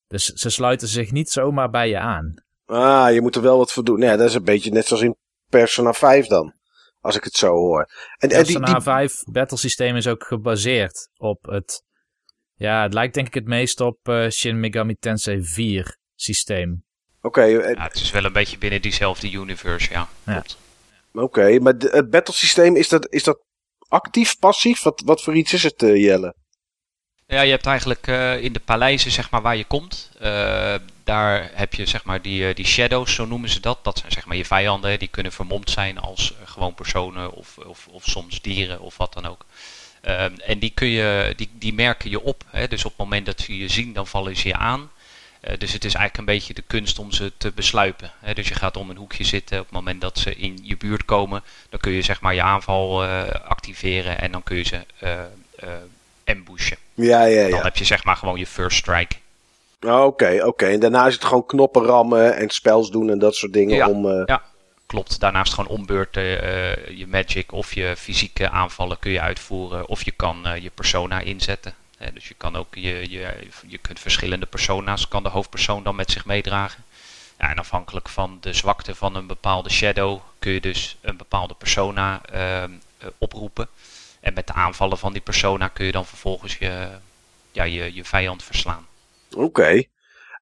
Dus 0.07 0.25
ze 0.25 0.51
sluiten 0.51 0.89
zich 0.89 1.11
niet 1.11 1.31
zomaar 1.31 1.71
bij 1.71 1.89
je 1.89 1.99
aan. 1.99 2.35
Ah, 2.67 3.13
je 3.13 3.21
moet 3.21 3.37
er 3.37 3.43
wel 3.43 3.59
wat 3.59 3.73
voor 3.73 3.85
doen. 3.85 3.99
Nee, 3.99 4.17
dat 4.17 4.29
is 4.29 4.35
een 4.35 4.45
beetje 4.45 4.71
net 4.71 4.87
zoals 4.87 5.03
in 5.03 5.17
Persona 5.49 5.93
5 5.93 6.27
dan. 6.27 6.55
Als 7.01 7.17
ik 7.17 7.25
het 7.25 7.35
zo 7.35 7.47
hoor. 7.53 7.81
En, 7.81 7.89
en 8.19 8.29
die, 8.29 8.37
Persona 8.39 8.73
die, 8.73 8.83
5 8.83 9.23
battle 9.25 9.57
systeem 9.59 9.97
is 9.97 10.07
ook 10.07 10.25
gebaseerd 10.25 11.09
op 11.17 11.45
het... 11.45 11.83
Ja, 12.55 12.83
het 12.83 12.95
lijkt 12.95 13.15
denk 13.15 13.27
ik 13.27 13.35
het 13.35 13.47
meest 13.47 13.81
op 13.81 13.99
eh, 14.03 14.29
Shin 14.29 14.61
Megami 14.61 14.97
Tensei 14.97 15.43
4 15.45 15.97
systeem. 16.15 16.85
Oké, 17.23 17.41
eh, 17.43 17.75
Ja, 17.75 17.83
het 17.83 17.95
is 17.95 18.11
wel 18.11 18.25
een 18.25 18.33
beetje 18.33 18.59
binnen 18.59 18.83
diezelfde 18.83 19.31
universe, 19.33 19.93
ja. 19.93 20.09
Ja. 20.27 20.45
Oké, 21.13 21.59
maar 21.59 21.79
de- 21.79 21.89
het 21.93 22.11
battlesysteem, 22.11 22.77
is 22.77 22.89
dat, 22.89 23.13
is 23.13 23.25
dat 23.25 23.45
actief, 23.91 24.39
passief? 24.39 24.83
Wat, 24.83 25.03
wat 25.05 25.23
voor 25.23 25.37
iets 25.37 25.53
is 25.53 25.63
het, 25.63 25.83
eh, 25.83 25.97
Jelle? 25.97 26.35
Ja, 27.27 27.41
je 27.41 27.51
hebt 27.51 27.67
eigenlijk 27.67 28.07
eh, 28.07 28.43
in 28.43 28.53
de 28.53 28.61
paleizen, 28.61 29.11
zeg 29.11 29.31
maar, 29.31 29.43
waar 29.43 29.57
je 29.57 29.65
komt, 29.65 30.11
eh, 30.19 30.75
daar 31.05 31.51
heb 31.55 31.75
je, 31.75 31.87
zeg 31.87 32.05
maar, 32.05 32.23
die, 32.23 32.55
die 32.55 32.67
shadows, 32.67 33.15
zo 33.15 33.27
noemen 33.27 33.49
ze 33.49 33.61
dat. 33.61 33.85
Dat 33.85 33.99
zijn, 33.99 34.13
zeg 34.13 34.27
maar, 34.27 34.37
je 34.37 34.45
vijanden. 34.45 34.99
Die 34.99 35.09
kunnen 35.09 35.33
vermomd 35.33 35.71
zijn 35.71 35.99
als 35.99 36.35
gewoon 36.45 36.75
personen 36.75 37.33
of, 37.33 37.59
of, 37.59 37.87
of 37.91 38.05
soms 38.05 38.43
dieren 38.43 38.81
of 38.81 38.97
wat 38.97 39.13
dan 39.13 39.27
ook. 39.27 39.45
Ehm, 40.01 40.35
en 40.35 40.59
die, 40.59 40.71
kun 40.71 40.89
je, 40.89 41.33
die, 41.37 41.51
die 41.53 41.75
merken 41.75 42.11
je 42.11 42.21
op. 42.21 42.45
Hè? 42.47 42.69
Dus 42.69 42.85
op 42.85 42.91
het 42.91 43.01
moment 43.01 43.27
dat 43.27 43.41
ze 43.41 43.57
je 43.57 43.69
zien, 43.69 43.93
dan 43.93 44.07
vallen 44.07 44.37
ze 44.37 44.49
je 44.49 44.55
aan. 44.55 44.91
Eh, 45.41 45.59
dus 45.59 45.73
het 45.73 45.85
is 45.85 45.95
eigenlijk 45.95 46.17
een 46.19 46.35
beetje 46.35 46.55
de 46.55 46.63
kunst 46.67 46.99
om 46.99 47.13
ze 47.13 47.33
te 47.37 47.53
besluipen. 47.53 48.11
Hè? 48.21 48.35
Dus 48.35 48.49
je 48.49 48.55
gaat 48.55 48.77
om 48.77 48.91
een 48.91 48.97
hoekje 48.97 49.25
zitten. 49.25 49.59
Op 49.59 49.65
het 49.65 49.75
moment 49.75 50.01
dat 50.01 50.19
ze 50.19 50.35
in 50.35 50.59
je 50.63 50.77
buurt 50.77 51.05
komen, 51.05 51.43
dan 51.71 51.81
kun 51.81 51.93
je 51.93 52.03
zeg 52.03 52.21
maar 52.21 52.35
je 52.35 52.43
aanval 52.43 53.05
eh, 53.05 53.23
activeren 53.29 54.21
en 54.21 54.33
dan 54.33 54.43
kun 54.43 54.57
je 54.57 54.63
ze 54.63 54.81
eh, 54.99 55.19
ambushen. 56.25 56.77
Ja, 56.95 57.25
ja, 57.25 57.41
Dan 57.43 57.59
ja. 57.59 57.63
heb 57.63 57.77
je 57.77 57.85
zeg 57.85 58.05
maar 58.05 58.17
gewoon 58.17 58.39
je 58.39 58.47
first 58.47 58.79
strike. 58.79 59.17
Oké, 59.81 60.43
oké. 60.45 60.67
En 60.67 60.81
daarna 60.81 61.07
is 61.07 61.15
het 61.15 61.25
gewoon 61.25 61.47
knoppen 61.47 61.83
rammen 61.85 62.37
en 62.37 62.51
spels 62.51 62.91
doen 62.91 63.11
en 63.11 63.19
dat 63.19 63.35
soort 63.35 63.53
dingen 63.53 63.77
Ja. 63.77 63.89
om... 63.89 64.25
Ja, 64.27 64.43
klopt. 64.87 65.21
Daarnaast 65.21 65.55
gewoon 65.55 65.71
ombeurten 65.71 66.23
je 66.97 67.07
magic 67.09 67.53
of 67.53 67.75
je 67.75 67.95
fysieke 67.97 68.51
aanvallen 68.51 68.99
kun 68.99 69.11
je 69.11 69.21
uitvoeren. 69.21 69.89
Of 69.89 70.05
je 70.05 70.11
kan 70.11 70.47
je 70.61 70.71
persona 70.75 71.21
inzetten. 71.21 71.75
Dus 72.13 72.29
je 72.29 72.35
kan 72.35 72.57
ook 72.57 72.75
je, 72.75 73.11
je, 73.11 73.49
je 73.67 73.79
kunt 73.79 74.01
verschillende 74.01 74.47
persona's, 74.47 75.09
kan 75.09 75.23
de 75.23 75.29
hoofdpersoon 75.29 75.83
dan 75.83 75.97
met 75.97 76.11
zich 76.11 76.25
meedragen. 76.25 76.85
Ja, 77.39 77.51
en 77.51 77.59
afhankelijk 77.59 78.09
van 78.09 78.39
de 78.41 78.53
zwakte 78.53 78.95
van 78.95 79.15
een 79.15 79.27
bepaalde 79.27 79.71
shadow 79.71 80.21
kun 80.39 80.53
je 80.53 80.61
dus 80.61 80.97
een 81.01 81.17
bepaalde 81.17 81.55
persona 81.55 82.21
ehm, 82.25 82.71
eh, 82.99 83.09
oproepen. 83.19 83.69
En 84.21 84.35
met 84.35 84.47
de 84.47 84.53
aanvallen 84.53 84.99
van 84.99 85.13
die 85.13 85.23
persona 85.23 85.69
kun 85.69 85.87
je 85.87 85.93
dan 85.93 86.07
vervolgens 86.07 86.57
je, 86.59 86.89
ja, 87.53 87.65
je, 87.65 87.95
je 87.95 88.05
vijand 88.05 88.45
verslaan. 88.45 88.87
Oké. 89.37 89.85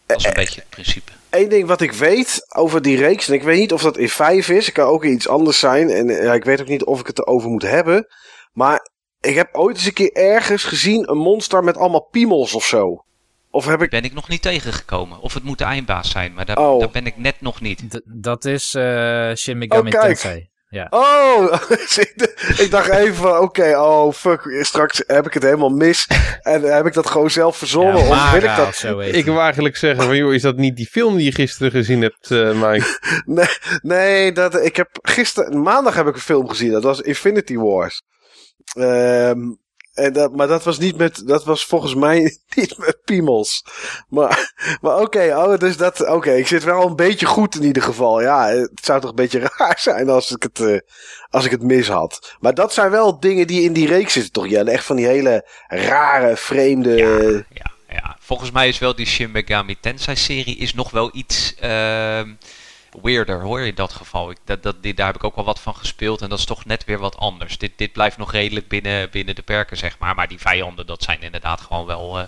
Dat 0.06 0.18
is 0.18 0.24
een 0.24 0.34
beetje 0.34 0.60
het 0.60 0.70
principe. 0.70 1.12
Eén 1.30 1.48
ding 1.48 1.66
wat 1.66 1.80
ik 1.80 1.92
weet 1.92 2.46
over 2.54 2.82
die 2.82 2.96
reeks, 2.96 3.28
en 3.28 3.34
ik 3.34 3.42
weet 3.42 3.58
niet 3.58 3.72
of 3.72 3.82
dat 3.82 3.96
in 3.96 4.08
5 4.08 4.48
is, 4.48 4.66
het 4.66 4.74
kan 4.74 4.86
ook 4.86 5.04
iets 5.04 5.28
anders 5.28 5.58
zijn, 5.58 5.90
en 5.90 6.10
eh, 6.10 6.22
ja, 6.22 6.32
ik 6.32 6.44
weet 6.44 6.60
ook 6.60 6.68
niet 6.68 6.84
of 6.84 7.00
ik 7.00 7.06
het 7.06 7.18
erover 7.18 7.50
moet 7.50 7.62
hebben, 7.62 8.06
maar 8.52 8.88
ik 9.28 9.35
heb 9.35 9.49
ooit 9.54 9.76
eens 9.76 9.87
een 9.87 9.92
keer 9.92 10.12
ergens 10.12 10.64
gezien 10.64 11.11
een 11.11 11.18
monster 11.18 11.64
met 11.64 11.76
allemaal 11.76 12.08
piemels 12.11 12.54
of 12.54 12.64
zo. 12.64 13.04
Of 13.50 13.66
heb 13.66 13.82
ik... 13.82 13.90
ben 13.90 14.02
ik 14.04 14.14
nog 14.14 14.28
niet 14.28 14.42
tegengekomen. 14.42 15.20
Of 15.20 15.35
het 15.35 15.42
moet 15.44 15.58
de 15.58 15.64
eindbaas 15.64 16.11
zijn, 16.11 16.35
maar 16.35 16.44
daar, 16.44 16.56
Oh. 16.58 16.80
daar 16.80 16.90
ben 16.90 17.06
ik 17.06 17.16
net 17.16 17.35
nog 17.40 17.61
niet. 17.61 17.90
D- 17.90 18.00
dat 18.04 18.44
is 18.44 18.75
eh 18.75 19.30
Shin 19.35 19.58
Megami 19.58 19.90
Oh, 19.90 20.00
kijk. 20.00 20.04
Tensei. 20.06 20.49
Ja. 20.70 20.87
Oh, 20.90 21.52
ik 22.64 22.66
dacht 22.70 22.88
even 22.88 23.14
van, 23.14 23.38
oké, 23.38 23.78
oh 23.78 24.12
fuck, 24.12 24.58
straks 24.61 25.02
heb 25.06 25.26
ik 25.26 25.35
het 25.35 25.42
helemaal 25.42 25.68
mis. 25.68 26.08
En 26.42 26.62
heb 26.62 26.87
ik 26.87 26.92
dat 26.92 27.06
gewoon 27.06 27.30
zelf 27.30 27.56
verzonnen, 27.56 28.04
ja, 28.04 28.08
of 28.08 28.30
wil 28.30 28.42
ik 28.50 28.56
dat... 28.56 28.75
zo 28.75 28.99
Ik 28.99 29.25
wil 29.25 29.40
eigenlijk 29.40 29.76
zeggen 29.76 30.04
van, 30.04 30.16
joh, 30.16 30.35
is 30.35 30.42
dat 30.42 30.56
niet 30.56 30.76
die 30.76 30.87
film 30.87 31.16
die 31.16 31.25
je 31.25 31.32
gisteren 31.32 31.70
gezien 31.70 32.02
hebt, 32.02 32.30
eh 32.30 32.52
Mike? 32.62 32.99
Nee, 33.25 33.47
nee 33.82 34.32
dat, 34.32 34.54
ik 34.64 34.76
heb 34.76 34.88
gisteren, 35.02 35.62
maandag 35.62 35.94
heb 35.94 36.06
ik 36.06 36.14
een 36.14 36.20
film 36.20 36.49
gezien. 36.49 36.70
Dat 36.70 36.82
was 36.82 37.00
Infinity 37.00 37.56
Wars. 37.56 38.02
Ehm, 38.72 39.38
en 39.98 40.12
dat, 40.12 40.37
maar 40.37 40.46
dat 40.46 40.64
was 40.64 40.78
niet 40.78 40.96
met, 40.96 41.22
dat 41.26 41.44
was 41.44 41.64
volgens 41.64 41.94
mij 41.94 42.20
niet 42.56 42.78
met 42.78 42.98
piemels. 43.04 43.64
Maar, 44.08 44.52
maar 44.80 45.00
oké, 45.00 45.34
oh, 45.37 45.58
dus 45.58 45.76
dat, 45.76 46.08
oké, 46.08 46.32
ik 46.32 46.46
zit 46.46 46.64
wel 46.64 46.87
een 46.87 46.96
beetje 46.96 47.26
goed 47.26 47.54
in 47.54 47.62
ieder 47.62 47.82
geval. 47.82 48.20
Ja, 48.20 48.46
het 48.46 48.70
zou 48.82 49.00
toch 49.00 49.10
een 49.10 49.16
beetje 49.16 49.40
raar 49.56 49.78
zijn 49.78 50.08
als 50.08 50.30
ik 50.30 50.43
het, 50.43 50.60
eh, 50.60 50.78
als 51.30 51.45
ik 51.45 51.50
het 51.50 51.62
mis 51.62 51.88
had. 51.88 52.36
Maar 52.40 52.54
dat 52.54 52.73
zijn 52.73 52.90
wel 52.90 53.21
dingen 53.21 53.47
die 53.47 53.62
in 53.62 53.73
die 53.73 53.88
reeks 53.88 54.12
zitten 54.12 54.32
toch, 54.32 54.49
Jelle? 54.49 54.71
Echt 54.71 54.84
van 54.84 54.97
die 54.97 55.06
hele 55.06 55.49
rare, 55.69 56.36
vreemde... 56.36 56.97
Ja, 56.97 57.45
ja, 57.50 57.73
ja. 57.88 58.16
Volgens 58.21 58.50
mij 58.50 58.69
is 58.69 58.78
wel 58.78 58.95
die 58.95 59.06
Shin 59.06 59.30
Megami 59.30 59.76
Tensei 59.80 60.16
serie 60.16 60.56
is 60.56 60.75
nog 60.75 60.90
wel 60.90 61.10
iets 61.12 61.54
ehm, 61.60 62.30
weirder 63.02 63.40
hoor 63.40 63.60
in 63.60 63.74
dat 63.74 63.92
geval. 63.92 64.30
Ik, 64.30 64.36
dat, 64.44 64.62
dat, 64.62 64.82
dit, 64.82 64.96
daar 64.96 65.06
heb 65.06 65.16
ik 65.16 65.24
ook 65.24 65.36
wel 65.36 65.44
wat 65.44 65.60
van 65.60 65.74
gespeeld 65.74 66.20
en 66.20 66.28
dat 66.28 66.38
is 66.38 66.44
toch 66.44 66.64
net 66.64 66.84
weer 66.84 66.98
wat 66.98 67.16
anders. 67.16 67.58
Dit, 67.58 67.72
dit 67.76 67.92
blijft 67.92 68.16
nog 68.16 68.32
redelijk 68.32 68.68
binnen, 68.68 69.10
binnen 69.10 69.34
de 69.34 69.42
perken 69.42 69.76
zeg 69.76 69.98
maar. 69.98 70.14
Maar 70.14 70.28
die 70.28 70.38
vijanden 70.38 70.86
dat 70.86 71.02
zijn 71.02 71.20
inderdaad 71.20 71.60
gewoon 71.60 71.86
wel 71.86 72.18
eh, 72.18 72.24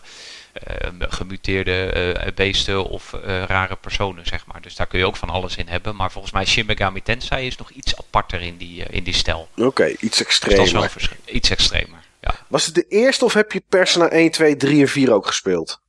eh, 0.53 0.91
gemuteerde 0.99 1.85
eh, 1.93 2.35
beesten 2.35 2.85
of 2.85 3.11
rare 3.47 3.77
personen 3.77 4.27
zeg 4.27 4.47
maar. 4.47 4.61
Dus 4.63 4.75
daar 4.77 4.87
kun 4.87 4.99
je 4.99 5.07
ook 5.07 5.17
van 5.17 5.31
alles 5.31 5.57
in 5.57 5.69
hebben. 5.69 5.97
Maar 5.97 6.13
volgens 6.13 6.33
mij 6.33 6.45
Shin 6.45 6.67
Megami 6.67 7.03
Tensei 7.03 7.47
is 7.47 7.57
nog 7.57 7.71
iets 7.71 7.97
aparter 7.99 8.41
in 8.41 8.57
die, 8.57 8.83
in 8.83 9.05
die 9.05 9.15
stijl. 9.15 9.49
Oké, 9.57 9.87
iets 9.87 10.01
Dus 10.01 10.09
dat 10.09 10.19
is 10.19 10.25
extremer. 10.25 10.73
wel 10.81 11.35
iets 11.35 11.51
extremer. 11.51 11.99
Ja. 12.21 12.35
Was 12.49 12.67
het 12.67 12.75
de 12.75 12.87
eerste 12.89 13.25
of 13.25 13.33
heb 13.35 13.53
je 13.53 13.63
Persona 13.69 14.09
1, 14.09 14.31
2, 14.31 14.57
3 14.57 14.81
en 14.81 14.89
4 14.89 15.13
ook 15.13 15.27
gespeeld? 15.27 15.81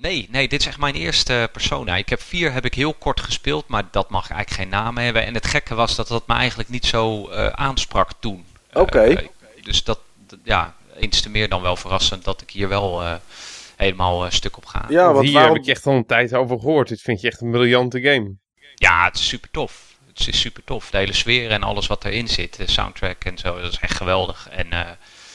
Nee, 0.00 0.28
nee, 0.30 0.48
dit 0.48 0.60
is 0.60 0.66
echt 0.66 0.78
mijn 0.78 0.94
eerste 0.94 1.48
persona. 1.52 1.96
Ik 1.96 2.08
heb 2.08 2.20
vier 2.22 2.52
heb 2.52 2.64
ik 2.64 2.74
heel 2.74 2.94
kort 2.94 3.20
gespeeld, 3.20 3.68
maar 3.68 3.84
dat 3.90 4.10
mag 4.10 4.30
eigenlijk 4.30 4.60
geen 4.60 4.80
naam 4.80 4.98
hebben. 4.98 5.24
En 5.26 5.34
het 5.34 5.46
gekke 5.46 5.74
was 5.74 5.96
dat 5.96 6.08
dat 6.08 6.26
me 6.26 6.34
eigenlijk 6.34 6.68
niet 6.68 6.86
zo 6.86 7.28
eh, 7.28 7.46
aansprak 7.46 8.10
toen. 8.18 8.44
Oké. 8.72 9.00
Eh, 9.00 9.28
dus 9.62 9.84
dat, 9.84 9.98
dat- 10.26 10.38
ja, 10.44 10.74
eens 10.96 11.20
te 11.20 11.30
meer 11.30 11.48
dan 11.48 11.62
wel 11.62 11.76
verrassend 11.76 12.24
dat 12.24 12.40
ik 12.42 12.50
hier 12.50 12.68
wel 12.68 13.02
eh, 13.02 13.14
helemaal 13.76 14.24
eh, 14.24 14.30
stuk 14.30 14.56
op 14.56 14.66
ga. 14.66 14.84
Ja, 14.88 15.12
want 15.12 15.24
Hier 15.24 15.34
waarom... 15.34 15.52
heb 15.54 15.62
ik 15.62 15.68
echt 15.68 15.86
al 15.86 15.92
een 15.94 16.06
tijd 16.06 16.34
over 16.34 16.58
gehoord. 16.60 16.88
Dit 16.88 17.00
vind 17.00 17.20
je 17.20 17.28
echt 17.28 17.40
een 17.40 17.50
briljante 17.50 18.00
game. 18.00 18.32
Ja, 18.74 19.04
het 19.04 19.14
is 19.16 19.28
super 19.28 19.50
tof. 19.50 19.88
Het 20.06 20.28
is 20.28 20.40
super 20.40 20.64
tof. 20.64 20.90
De 20.90 20.96
hele 20.98 21.12
sfeer 21.12 21.50
en 21.50 21.62
alles 21.62 21.86
wat 21.86 22.04
erin 22.04 22.28
zit. 22.28 22.56
De 22.56 22.70
soundtrack 22.70 23.24
en 23.24 23.38
zo, 23.38 23.60
dat 23.60 23.72
is 23.72 23.78
echt 23.78 23.96
geweldig. 23.96 24.48
En 24.50 24.72
eh, 24.72 24.90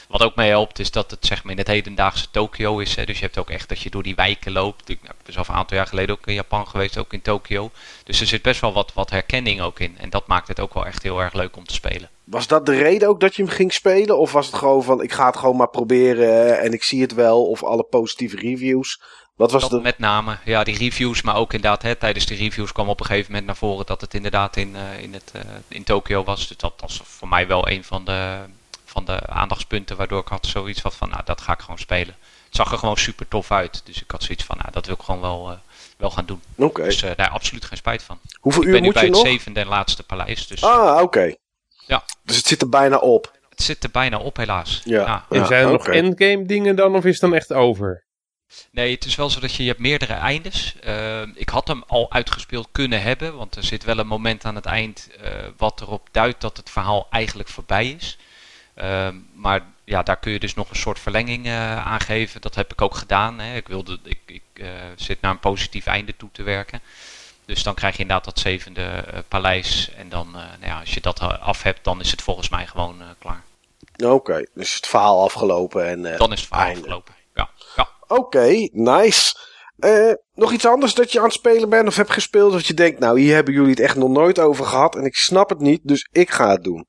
wat 0.07 0.23
ook 0.23 0.35
mee 0.35 0.49
helpt 0.49 0.79
is 0.79 0.91
dat 0.91 1.11
het 1.11 1.25
zeg 1.25 1.43
maar 1.43 1.51
in 1.51 1.57
het 1.57 1.67
hedendaagse 1.67 2.27
Tokio 2.31 2.77
is. 2.77 2.95
Hè. 2.95 3.05
Dus 3.05 3.19
je 3.19 3.25
hebt 3.25 3.37
ook 3.37 3.49
echt 3.49 3.69
dat 3.69 3.79
je 3.79 3.89
door 3.89 4.03
die 4.03 4.15
wijken 4.15 4.51
loopt. 4.51 4.89
Ik, 4.89 4.99
nou, 5.03 5.13
ben 5.23 5.33
zelf 5.33 5.47
een 5.47 5.55
aantal 5.55 5.77
jaar 5.77 5.87
geleden 5.87 6.15
ook 6.15 6.27
in 6.27 6.33
Japan 6.33 6.67
geweest, 6.67 6.97
ook 6.97 7.13
in 7.13 7.21
Tokio. 7.21 7.71
Dus 8.03 8.21
er 8.21 8.27
zit 8.27 8.41
best 8.41 8.61
wel 8.61 8.73
wat, 8.73 8.93
wat 8.93 9.09
herkenning 9.09 9.61
ook 9.61 9.79
in. 9.79 9.97
En 9.97 10.09
dat 10.09 10.27
maakt 10.27 10.47
het 10.47 10.59
ook 10.59 10.73
wel 10.73 10.85
echt 10.85 11.03
heel 11.03 11.19
erg 11.19 11.33
leuk 11.33 11.57
om 11.57 11.65
te 11.65 11.73
spelen. 11.73 12.09
Was 12.23 12.47
dat 12.47 12.65
de 12.65 12.77
reden 12.77 13.07
ook 13.07 13.19
dat 13.19 13.35
je 13.35 13.43
hem 13.43 13.51
ging 13.51 13.73
spelen? 13.73 14.17
Of 14.17 14.31
was 14.31 14.45
het 14.45 14.55
gewoon 14.55 14.83
van, 14.83 15.01
ik 15.01 15.11
ga 15.11 15.25
het 15.25 15.37
gewoon 15.37 15.57
maar 15.57 15.69
proberen 15.69 16.59
en 16.59 16.73
ik 16.73 16.83
zie 16.83 17.01
het 17.01 17.13
wel? 17.13 17.45
Of 17.45 17.63
alle 17.63 17.83
positieve 17.83 18.35
reviews? 18.35 19.01
Wat 19.35 19.51
was 19.51 19.61
Dat 19.61 19.71
de... 19.71 19.79
met 19.79 19.99
name, 19.99 20.37
ja, 20.45 20.63
die 20.63 20.77
reviews, 20.77 21.21
maar 21.21 21.35
ook 21.35 21.53
inderdaad, 21.53 21.81
hè, 21.81 21.95
tijdens 21.95 22.25
de 22.25 22.35
reviews 22.35 22.71
kwam 22.71 22.89
op 22.89 22.99
een 22.99 23.05
gegeven 23.05 23.29
moment 23.31 23.45
naar 23.45 23.55
voren 23.55 23.85
dat 23.85 24.01
het 24.01 24.13
inderdaad 24.13 24.55
in, 24.55 24.75
eh, 24.75 25.03
in, 25.03 25.13
het, 25.13 25.31
eh, 25.33 25.41
in 25.67 25.83
Tokio 25.83 26.23
was. 26.23 26.47
Dus 26.47 26.57
dat 26.57 26.73
was 26.77 27.01
voor 27.03 27.27
mij 27.27 27.47
wel 27.47 27.69
een 27.69 27.83
van 27.83 28.05
de, 28.05 28.37
van 28.95 29.05
de 29.05 29.27
aandachtspunten 29.27 29.97
waardoor 29.97 30.21
ik 30.21 30.27
had 30.27 30.45
zoiets 30.45 30.81
van, 30.81 30.91
van, 30.91 31.09
nou, 31.09 31.21
dat 31.25 31.41
ga 31.41 31.53
ik 31.53 31.59
gewoon 31.59 31.77
spelen. 31.77 32.15
Het 32.45 32.55
zag 32.55 32.71
er 32.71 32.77
gewoon 32.77 32.97
super 32.97 33.27
tof 33.27 33.51
uit, 33.51 33.81
dus 33.85 34.01
ik 34.01 34.11
had 34.11 34.23
zoiets 34.23 34.43
van, 34.43 34.57
nou, 34.57 34.71
dat 34.71 34.85
wil 34.85 34.95
ik 34.95 35.01
gewoon 35.01 35.21
wel, 35.21 35.51
eh, 35.51 35.57
wel 35.97 36.11
gaan 36.11 36.25
doen. 36.25 36.41
Dus 36.73 37.03
eh, 37.03 37.11
daar 37.15 37.29
absoluut 37.29 37.65
geen 37.65 37.77
spijt 37.77 38.03
van. 38.03 38.19
Hoeveel 38.39 38.61
ik 38.61 38.67
uur 38.67 38.73
ben 38.73 38.81
nu 38.81 38.87
moet 38.87 38.95
bij 38.95 39.05
je 39.05 39.09
het 39.09 39.17
nog? 39.17 39.27
zevende 39.27 39.59
en 39.59 39.67
laatste 39.67 40.03
paleis, 40.03 40.47
dus 40.47 40.63
Ah, 40.63 41.01
oké. 41.01 41.35
Ja. 41.87 42.03
Dus 42.23 42.37
het 42.37 42.47
zit 42.47 42.61
er 42.61 42.69
bijna 42.69 42.97
op. 42.97 43.31
het 43.49 43.61
zit 43.61 43.83
er 43.83 43.91
bijna 43.91 44.17
op 44.17 44.37
helaas. 44.37 44.81
Ja. 44.83 45.25
En 45.29 45.45
zijn 45.45 45.65
er 45.65 45.71
nog 45.71 45.87
endgame 45.87 46.45
dingen 46.45 46.75
dan, 46.75 46.95
of 46.95 47.05
is 47.05 47.11
het 47.11 47.21
dan 47.21 47.33
echt 47.33 47.53
over? 47.53 48.05
Nee, 48.71 48.93
het 48.93 49.05
is 49.05 49.15
wel 49.15 49.29
zo 49.29 49.39
dat 49.39 49.53
je, 49.53 49.63
je 49.63 49.69
hebt 49.69 49.81
meerdere 49.81 50.13
eindes. 50.13 50.75
Uh, 50.87 51.21
ik 51.33 51.49
had 51.49 51.67
hem 51.67 51.83
al 51.87 52.11
uitgespeeld 52.11 52.67
kunnen 52.71 53.01
hebben, 53.01 53.37
want 53.37 53.55
er 53.55 53.63
zit 53.63 53.83
wel 53.83 53.97
een 53.97 54.07
moment 54.07 54.45
aan 54.45 54.55
het 54.55 54.65
eind 54.65 55.09
uh, 55.23 55.29
wat 55.57 55.81
erop 55.81 56.07
duidt 56.11 56.41
dat 56.41 56.57
het 56.57 56.69
verhaal 56.69 57.07
eigenlijk 57.09 57.49
voorbij 57.49 57.89
is. 57.89 58.17
Uh, 58.75 59.07
maar 59.33 59.61
ja, 59.83 60.03
daar 60.03 60.17
kun 60.17 60.31
je 60.31 60.39
dus 60.39 60.53
nog 60.53 60.69
een 60.69 60.75
soort 60.75 60.99
verlenging 60.99 61.45
uh, 61.45 61.87
aan 61.87 61.99
geven. 61.99 62.41
Dat 62.41 62.55
heb 62.55 62.71
ik 62.71 62.81
ook 62.81 62.95
gedaan. 62.95 63.39
Hè. 63.39 63.55
Ik, 63.55 63.67
wilde, 63.67 63.99
ik, 64.03 64.19
ik 64.25 64.43
uh, 64.53 64.67
zit 64.95 65.21
naar 65.21 65.31
een 65.31 65.39
positief 65.39 65.85
einde 65.85 66.15
toe 66.17 66.29
te 66.31 66.43
werken. 66.43 66.81
Dus 67.45 67.63
dan 67.63 67.73
krijg 67.73 67.95
je 67.95 68.01
inderdaad 68.01 68.25
dat 68.25 68.39
zevende 68.39 69.05
uh, 69.13 69.19
paleis. 69.27 69.91
En 69.97 70.09
dan, 70.09 70.31
nou 70.31 70.65
ja, 70.65 70.79
als 70.79 70.93
je 70.93 71.01
dat 71.01 71.19
af 71.19 71.63
hebt, 71.63 71.83
dan 71.83 71.99
is 71.99 72.11
het 72.11 72.21
volgens 72.21 72.49
mij 72.49 72.67
gewoon 72.67 73.01
klaar. 73.19 73.43
Oké, 73.95 74.07
okay, 74.07 74.47
dus 74.53 74.75
het 74.75 74.87
verhaal 74.87 75.23
afgelopen. 75.23 75.87
En, 75.87 76.17
dan 76.17 76.31
is 76.31 76.39
het 76.39 76.47
verhaal 76.47 76.65
einde. 76.65 76.79
afgelopen. 76.79 77.13
Ja. 77.33 77.49
ja. 77.75 77.89
Oké, 78.07 78.19
okay, 78.19 78.69
nice. 78.73 79.35
Nog 80.33 80.51
iets 80.51 80.65
anders 80.65 80.93
dat 80.93 81.11
je 81.11 81.19
aan 81.19 81.25
het 81.25 81.33
spelen 81.33 81.69
bent 81.69 81.87
of 81.87 81.95
hebt 81.95 82.11
gespeeld 82.11 82.51
dat 82.51 82.65
je 82.65 82.73
denkt, 82.73 82.99
nou 82.99 83.19
hier 83.19 83.33
hebben 83.33 83.53
jullie 83.53 83.69
het 83.69 83.79
echt 83.79 83.95
nog 83.95 84.09
nooit 84.09 84.39
over 84.39 84.65
gehad 84.65 84.95
en 84.95 85.03
ik 85.03 85.15
snap 85.15 85.49
het 85.49 85.59
niet, 85.59 85.81
dus 85.83 86.07
ik 86.11 86.31
ga 86.31 86.49
het 86.49 86.63
doen. 86.63 86.87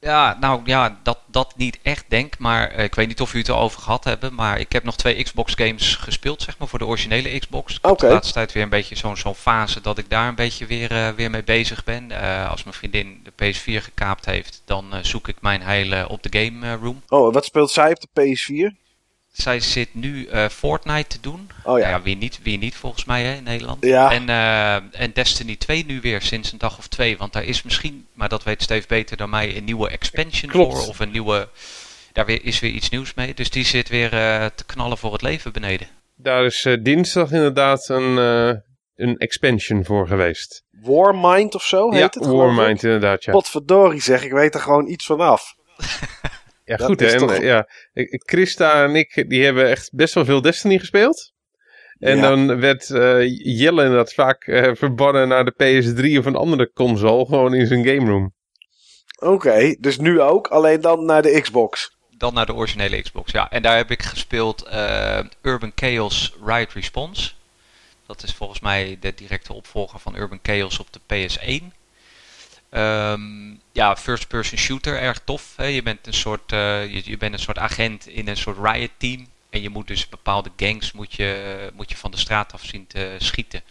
Ja, 0.00 0.36
nou 0.40 0.60
ja, 0.64 0.98
dat, 1.02 1.18
dat 1.26 1.52
niet 1.56 1.78
echt 1.82 2.04
denk. 2.08 2.38
Maar 2.38 2.70
eh, 2.70 2.84
ik 2.84 2.94
weet 2.94 3.08
niet 3.08 3.20
of 3.20 3.34
u 3.34 3.38
het 3.38 3.48
erover 3.48 3.80
gehad 3.80 4.04
hebben. 4.04 4.34
Maar 4.34 4.60
ik 4.60 4.72
heb 4.72 4.84
nog 4.84 4.96
twee 4.96 5.22
Xbox 5.22 5.54
games 5.54 5.94
gespeeld, 5.94 6.42
zeg 6.42 6.58
maar, 6.58 6.68
voor 6.68 6.78
de 6.78 6.86
originele 6.86 7.38
Xbox. 7.38 7.74
Ik 7.74 7.98
de 7.98 8.06
laatste 8.06 8.32
tijd 8.32 8.52
weer 8.52 8.62
een 8.62 8.68
beetje 8.68 8.96
zo'n 8.96 9.16
zo'n 9.16 9.34
fase 9.34 9.80
dat 9.80 9.98
ik 9.98 10.10
daar 10.10 10.28
een 10.28 10.34
beetje 10.34 10.66
weer, 10.66 10.90
eh, 10.90 11.08
weer 11.08 11.30
mee 11.30 11.44
bezig 11.44 11.84
ben. 11.84 12.10
Eh, 12.10 12.50
als 12.50 12.64
mijn 12.64 12.76
vriendin 12.76 13.20
de 13.24 13.30
PS4 13.30 13.82
gekaapt 13.82 14.24
heeft, 14.24 14.62
dan 14.64 14.94
zoek 15.02 15.28
ik 15.28 15.36
mijn 15.40 15.62
heil 15.62 16.06
op 16.06 16.22
de 16.22 16.38
game 16.38 16.74
room. 16.74 17.02
Oh, 17.08 17.32
wat 17.32 17.44
speelt 17.44 17.70
zij 17.70 17.90
op 17.90 18.00
de 18.00 18.08
PS4? 18.12 18.87
Zij 19.42 19.60
zit 19.60 19.94
nu 19.94 20.26
eh, 20.26 20.48
Fortnite 20.48 21.06
te 21.06 21.20
doen. 21.20 21.50
Oh 21.58 21.64
Nou 21.64 21.80
ja. 21.80 22.02
wie 22.02 22.16
niet, 22.16 22.40
wie 22.42 22.58
niet 22.58 22.74
volgens 22.76 23.04
mij 23.04 23.24
hè, 23.24 23.34
in 23.34 23.42
Nederland. 23.42 23.84
Ja. 23.84 24.12
En, 24.12 24.28
eh, 24.28 25.00
en 25.02 25.12
Destiny 25.12 25.56
2 25.56 25.84
nu 25.84 26.00
weer 26.00 26.22
sinds 26.22 26.52
een 26.52 26.58
dag 26.58 26.78
of 26.78 26.86
twee. 26.86 27.16
Want 27.16 27.32
daar 27.32 27.44
is 27.44 27.62
misschien, 27.62 28.06
maar 28.12 28.28
dat 28.28 28.42
weet 28.42 28.62
Steve 28.62 28.86
beter 28.86 29.16
dan 29.16 29.30
mij, 29.30 29.56
een 29.56 29.64
nieuwe 29.64 29.88
expansion 29.88 30.50
Klopt. 30.50 30.74
voor. 30.74 30.88
Of 30.88 30.98
een 30.98 31.10
nieuwe, 31.10 31.48
daar 32.12 32.26
weer, 32.26 32.44
is 32.44 32.60
weer 32.60 32.70
iets 32.70 32.88
nieuws 32.88 33.14
mee. 33.14 33.34
Dus 33.34 33.50
die 33.50 33.64
zit 33.64 33.88
weer 33.88 34.12
eh, 34.12 34.46
te 34.54 34.64
knallen 34.64 34.98
voor 34.98 35.12
het 35.12 35.22
leven 35.22 35.52
beneden. 35.52 35.88
Daar 36.16 36.44
is 36.44 36.64
eh, 36.64 36.76
dinsdag 36.82 37.30
inderdaad 37.30 37.88
een, 37.88 38.18
eh, 38.18 38.60
een 39.06 39.16
expansion 39.16 39.84
voor 39.84 40.06
geweest. 40.06 40.64
Warmind 40.70 41.54
of 41.54 41.62
zo 41.62 41.90
heet 41.90 41.98
ja, 42.14 42.20
het? 42.20 42.26
Warmind 42.26 42.82
inderdaad, 42.82 43.24
ja. 43.24 43.32
Potverdorie 43.32 44.00
zeg, 44.00 44.24
ik 44.24 44.32
weet 44.32 44.54
er 44.54 44.60
gewoon 44.60 44.88
iets 44.88 45.06
van 45.06 45.20
af. 45.20 45.54
Ja, 46.68 46.76
Dat 46.76 46.86
goed 46.86 47.00
hè. 47.00 47.06
En, 47.06 47.18
toch- 47.18 47.32
eh, 47.32 47.42
ja, 47.42 47.68
Christa 48.10 48.84
en 48.84 48.94
ik, 48.96 49.24
die 49.28 49.44
hebben 49.44 49.68
echt 49.68 49.90
best 49.92 50.14
wel 50.14 50.24
veel 50.24 50.40
Destiny 50.40 50.78
gespeeld. 50.78 51.32
En 51.98 52.16
Ja. 52.16 52.22
dan 52.22 52.60
werd 52.60 52.90
eh, 52.90 53.20
Jelle 53.58 53.82
inderdaad 53.82 54.12
vaak 54.12 54.44
eh, 54.46 54.70
verbannen 54.74 55.28
naar 55.28 55.44
de 55.44 55.52
PS3 55.52 56.18
of 56.18 56.24
een 56.26 56.36
andere 56.36 56.70
console, 56.72 57.26
gewoon 57.26 57.54
in 57.54 57.66
zijn 57.66 57.86
game 57.86 58.10
room. 58.10 58.34
Oké, 59.20 59.76
dus 59.80 59.98
nu 59.98 60.20
ook, 60.20 60.46
alleen 60.46 60.80
dan 60.80 61.04
naar 61.04 61.22
de 61.22 61.40
Xbox. 61.40 61.96
Dan 62.16 62.34
naar 62.34 62.46
de 62.46 62.54
originele 62.54 63.02
Xbox. 63.02 63.32
Ja, 63.32 63.50
en 63.50 63.62
daar 63.62 63.76
heb 63.76 63.90
ik 63.90 64.02
gespeeld 64.02 64.62
eh, 64.62 65.20
Urban 65.42 65.72
Chaos 65.74 66.34
Riot 66.44 66.72
Response. 66.72 67.30
Dat 68.06 68.22
is 68.22 68.34
volgens 68.34 68.60
mij 68.60 68.96
de 69.00 69.12
directe 69.14 69.52
opvolger 69.52 69.98
van 69.98 70.16
Urban 70.16 70.38
Chaos 70.42 70.78
op 70.78 70.86
de 70.92 71.00
PS1. 71.00 71.77
Ehm, 72.70 73.54
ja, 73.72 73.96
first 73.96 74.28
person 74.28 74.58
shooter, 74.58 75.00
erg 75.00 75.20
tof. 75.24 75.52
Hè? 75.56 75.64
Je, 75.64 75.82
bent 75.82 76.06
een 76.06 76.14
soort, 76.14 76.52
eh, 76.52 76.92
je, 76.92 77.02
je 77.04 77.16
bent 77.16 77.32
een 77.32 77.38
soort 77.38 77.58
agent 77.58 78.06
in 78.08 78.28
een 78.28 78.36
soort 78.36 78.58
riot 78.62 78.90
team. 78.96 79.26
En 79.50 79.62
je 79.62 79.68
moet 79.68 79.86
dus 79.86 80.08
bepaalde 80.08 80.50
gangs 80.56 80.92
moet 80.92 81.14
je, 81.14 81.70
moet 81.74 81.90
je 81.90 81.96
van 81.96 82.10
de 82.10 82.16
straat 82.16 82.52
af 82.52 82.64
zien 82.64 82.86
te 82.86 83.16
schieten. 83.18 83.62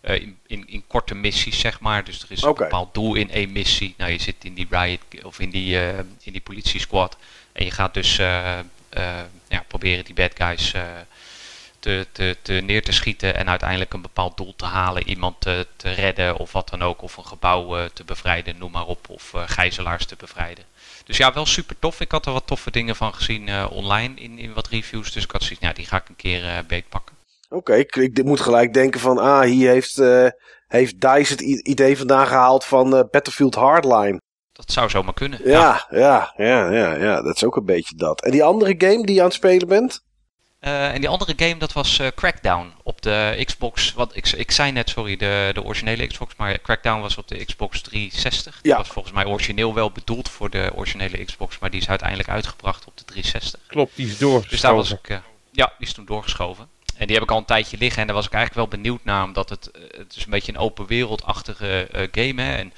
Eh, 0.00 0.20
in, 0.20 0.38
in, 0.46 0.68
in 0.68 0.84
korte 0.86 1.14
missies, 1.14 1.60
zeg 1.60 1.80
maar. 1.80 2.04
Dus 2.04 2.22
er 2.22 2.32
is 2.32 2.42
een 2.42 2.54
bepaald 2.54 2.94
doel 2.94 3.14
in 3.14 3.30
één 3.30 3.52
missie. 3.52 3.94
Nou, 3.96 4.10
je 4.10 4.20
zit 4.20 4.44
in 4.44 4.54
die 4.54 4.66
riot 4.70 5.00
of 5.22 5.40
in 5.40 5.50
die, 5.50 5.78
eh 5.78 5.98
in 5.98 6.32
die 6.32 6.40
politie-squad. 6.40 7.16
En 7.52 7.64
je 7.64 7.70
gaat 7.70 7.94
dus 7.94 8.16
ja, 9.48 9.64
proberen 9.68 10.04
die 10.04 10.14
bad 10.14 10.32
guys 10.34 10.74
te, 11.82 12.06
te, 12.12 12.36
te 12.42 12.52
neer 12.52 12.82
te 12.82 12.92
schieten. 12.92 13.36
En 13.36 13.48
uiteindelijk 13.48 13.92
een 13.92 14.02
bepaald 14.02 14.36
doel 14.36 14.54
te 14.56 14.64
halen. 14.64 15.08
Iemand 15.08 15.40
te, 15.40 15.66
te 15.76 15.90
redden 15.90 16.36
of 16.36 16.52
wat 16.52 16.68
dan 16.68 16.82
ook. 16.82 17.02
Of 17.02 17.16
een 17.16 17.26
gebouw 17.26 17.76
eh, 17.76 17.84
te 17.84 18.04
bevrijden, 18.04 18.58
noem 18.58 18.70
maar 18.70 18.86
op. 18.86 19.08
Of 19.08 19.34
eh, 19.34 19.42
gijzelaars 19.46 20.06
te 20.06 20.16
bevrijden. 20.18 20.64
Dus 21.04 21.16
ja, 21.16 21.32
wel 21.32 21.46
super 21.46 21.78
tof. 21.78 22.00
Ik 22.00 22.10
had 22.10 22.26
er 22.26 22.32
wat 22.32 22.46
toffe 22.46 22.70
dingen 22.70 22.96
van 22.96 23.14
gezien 23.14 23.48
eh, 23.48 23.66
online 23.70 24.14
in, 24.14 24.38
in 24.38 24.52
wat 24.52 24.68
reviews. 24.68 25.12
Dus 25.12 25.24
ik 25.24 25.30
had 25.30 25.42
zoiets, 25.42 25.60
nou, 25.60 25.74
die 25.74 25.86
ga 25.86 25.96
ik 25.96 26.08
een 26.08 26.16
keer 26.16 26.64
beetpakken. 26.68 27.16
Oké, 27.48 27.74
ik, 27.74 27.96
ik 27.96 28.24
moet 28.24 28.40
gelijk 28.40 28.74
denken 28.74 29.00
van, 29.00 29.18
ah, 29.18 29.40
hier 29.40 29.70
heeft, 29.70 29.96
heeft 30.68 31.00
DICE 31.00 31.32
het 31.32 31.40
idee 31.40 31.98
vandaan 31.98 32.26
gehaald 32.26 32.64
van 32.64 32.90
Battlefield 33.10 33.54
Hardline. 33.54 34.20
Dat 34.52 34.72
zou 34.72 34.90
zomaar 34.90 35.14
kunnen. 35.14 35.40
Ja, 35.44 35.86
ja, 35.90 36.32
ja, 36.36 36.70
ja, 36.70 36.94
ja, 36.94 37.22
dat 37.22 37.36
is 37.36 37.44
ook 37.44 37.56
een 37.56 37.64
beetje 37.64 37.96
dat. 37.96 38.22
En 38.22 38.30
die 38.30 38.44
andere 38.44 38.74
game 38.78 39.06
die 39.06 39.14
je 39.14 39.20
aan 39.20 39.26
het 39.26 39.36
spelen 39.36 39.68
bent? 39.68 40.02
Eh, 40.62 40.92
en 40.94 41.00
die 41.00 41.08
andere 41.08 41.32
game, 41.36 41.56
dat 41.56 41.72
was 41.72 41.98
eh, 41.98 42.06
Crackdown 42.14 42.72
op 42.82 43.02
de 43.02 43.42
Xbox. 43.44 43.92
Wat, 43.92 44.16
ik, 44.16 44.28
ik 44.28 44.50
zei 44.50 44.72
net, 44.72 44.90
sorry, 44.90 45.16
de, 45.16 45.50
de 45.54 45.62
originele 45.62 46.06
Xbox, 46.06 46.34
maar 46.36 46.60
Crackdown 46.60 47.00
was 47.00 47.16
op 47.16 47.28
de 47.28 47.44
Xbox 47.44 47.80
360. 47.80 48.58
Die 48.62 48.70
Ja. 48.72 48.76
was 48.76 48.88
volgens 48.88 49.14
mij 49.14 49.24
origineel 49.26 49.74
wel 49.74 49.90
bedoeld 49.90 50.28
voor 50.28 50.50
de 50.50 50.70
originele 50.74 51.24
Xbox, 51.24 51.58
maar 51.58 51.70
die 51.70 51.80
is 51.80 51.88
uiteindelijk 51.88 52.28
uitgebracht 52.28 52.84
op 52.84 52.96
de 52.96 53.04
360. 53.04 53.60
Klopt, 53.66 53.96
die 53.96 54.06
is 54.06 54.18
doorgeschoven. 54.18 54.50
Dus 54.50 54.60
daar 54.60 54.74
was 54.74 54.92
ik, 54.92 55.08
eh, 55.08 55.16
ja, 55.52 55.72
die 55.78 55.86
is 55.86 55.92
toen 55.92 56.04
doorgeschoven. 56.04 56.68
En 56.96 57.06
die 57.06 57.14
heb 57.16 57.24
ik 57.24 57.30
al 57.30 57.38
een 57.38 57.44
tijdje 57.44 57.76
liggen 57.78 58.00
en 58.00 58.06
daar 58.06 58.16
was 58.16 58.26
ik 58.26 58.32
eigenlijk 58.32 58.70
wel 58.70 58.78
benieuwd 58.80 59.04
naar, 59.04 59.24
omdat 59.24 59.48
het, 59.48 59.70
het 59.96 60.16
is 60.16 60.24
een 60.24 60.30
beetje 60.30 60.52
een 60.52 60.58
open 60.58 60.86
wereldachtige 60.86 61.88
game 62.12 62.42
is. 62.52 62.58
En 62.58 62.72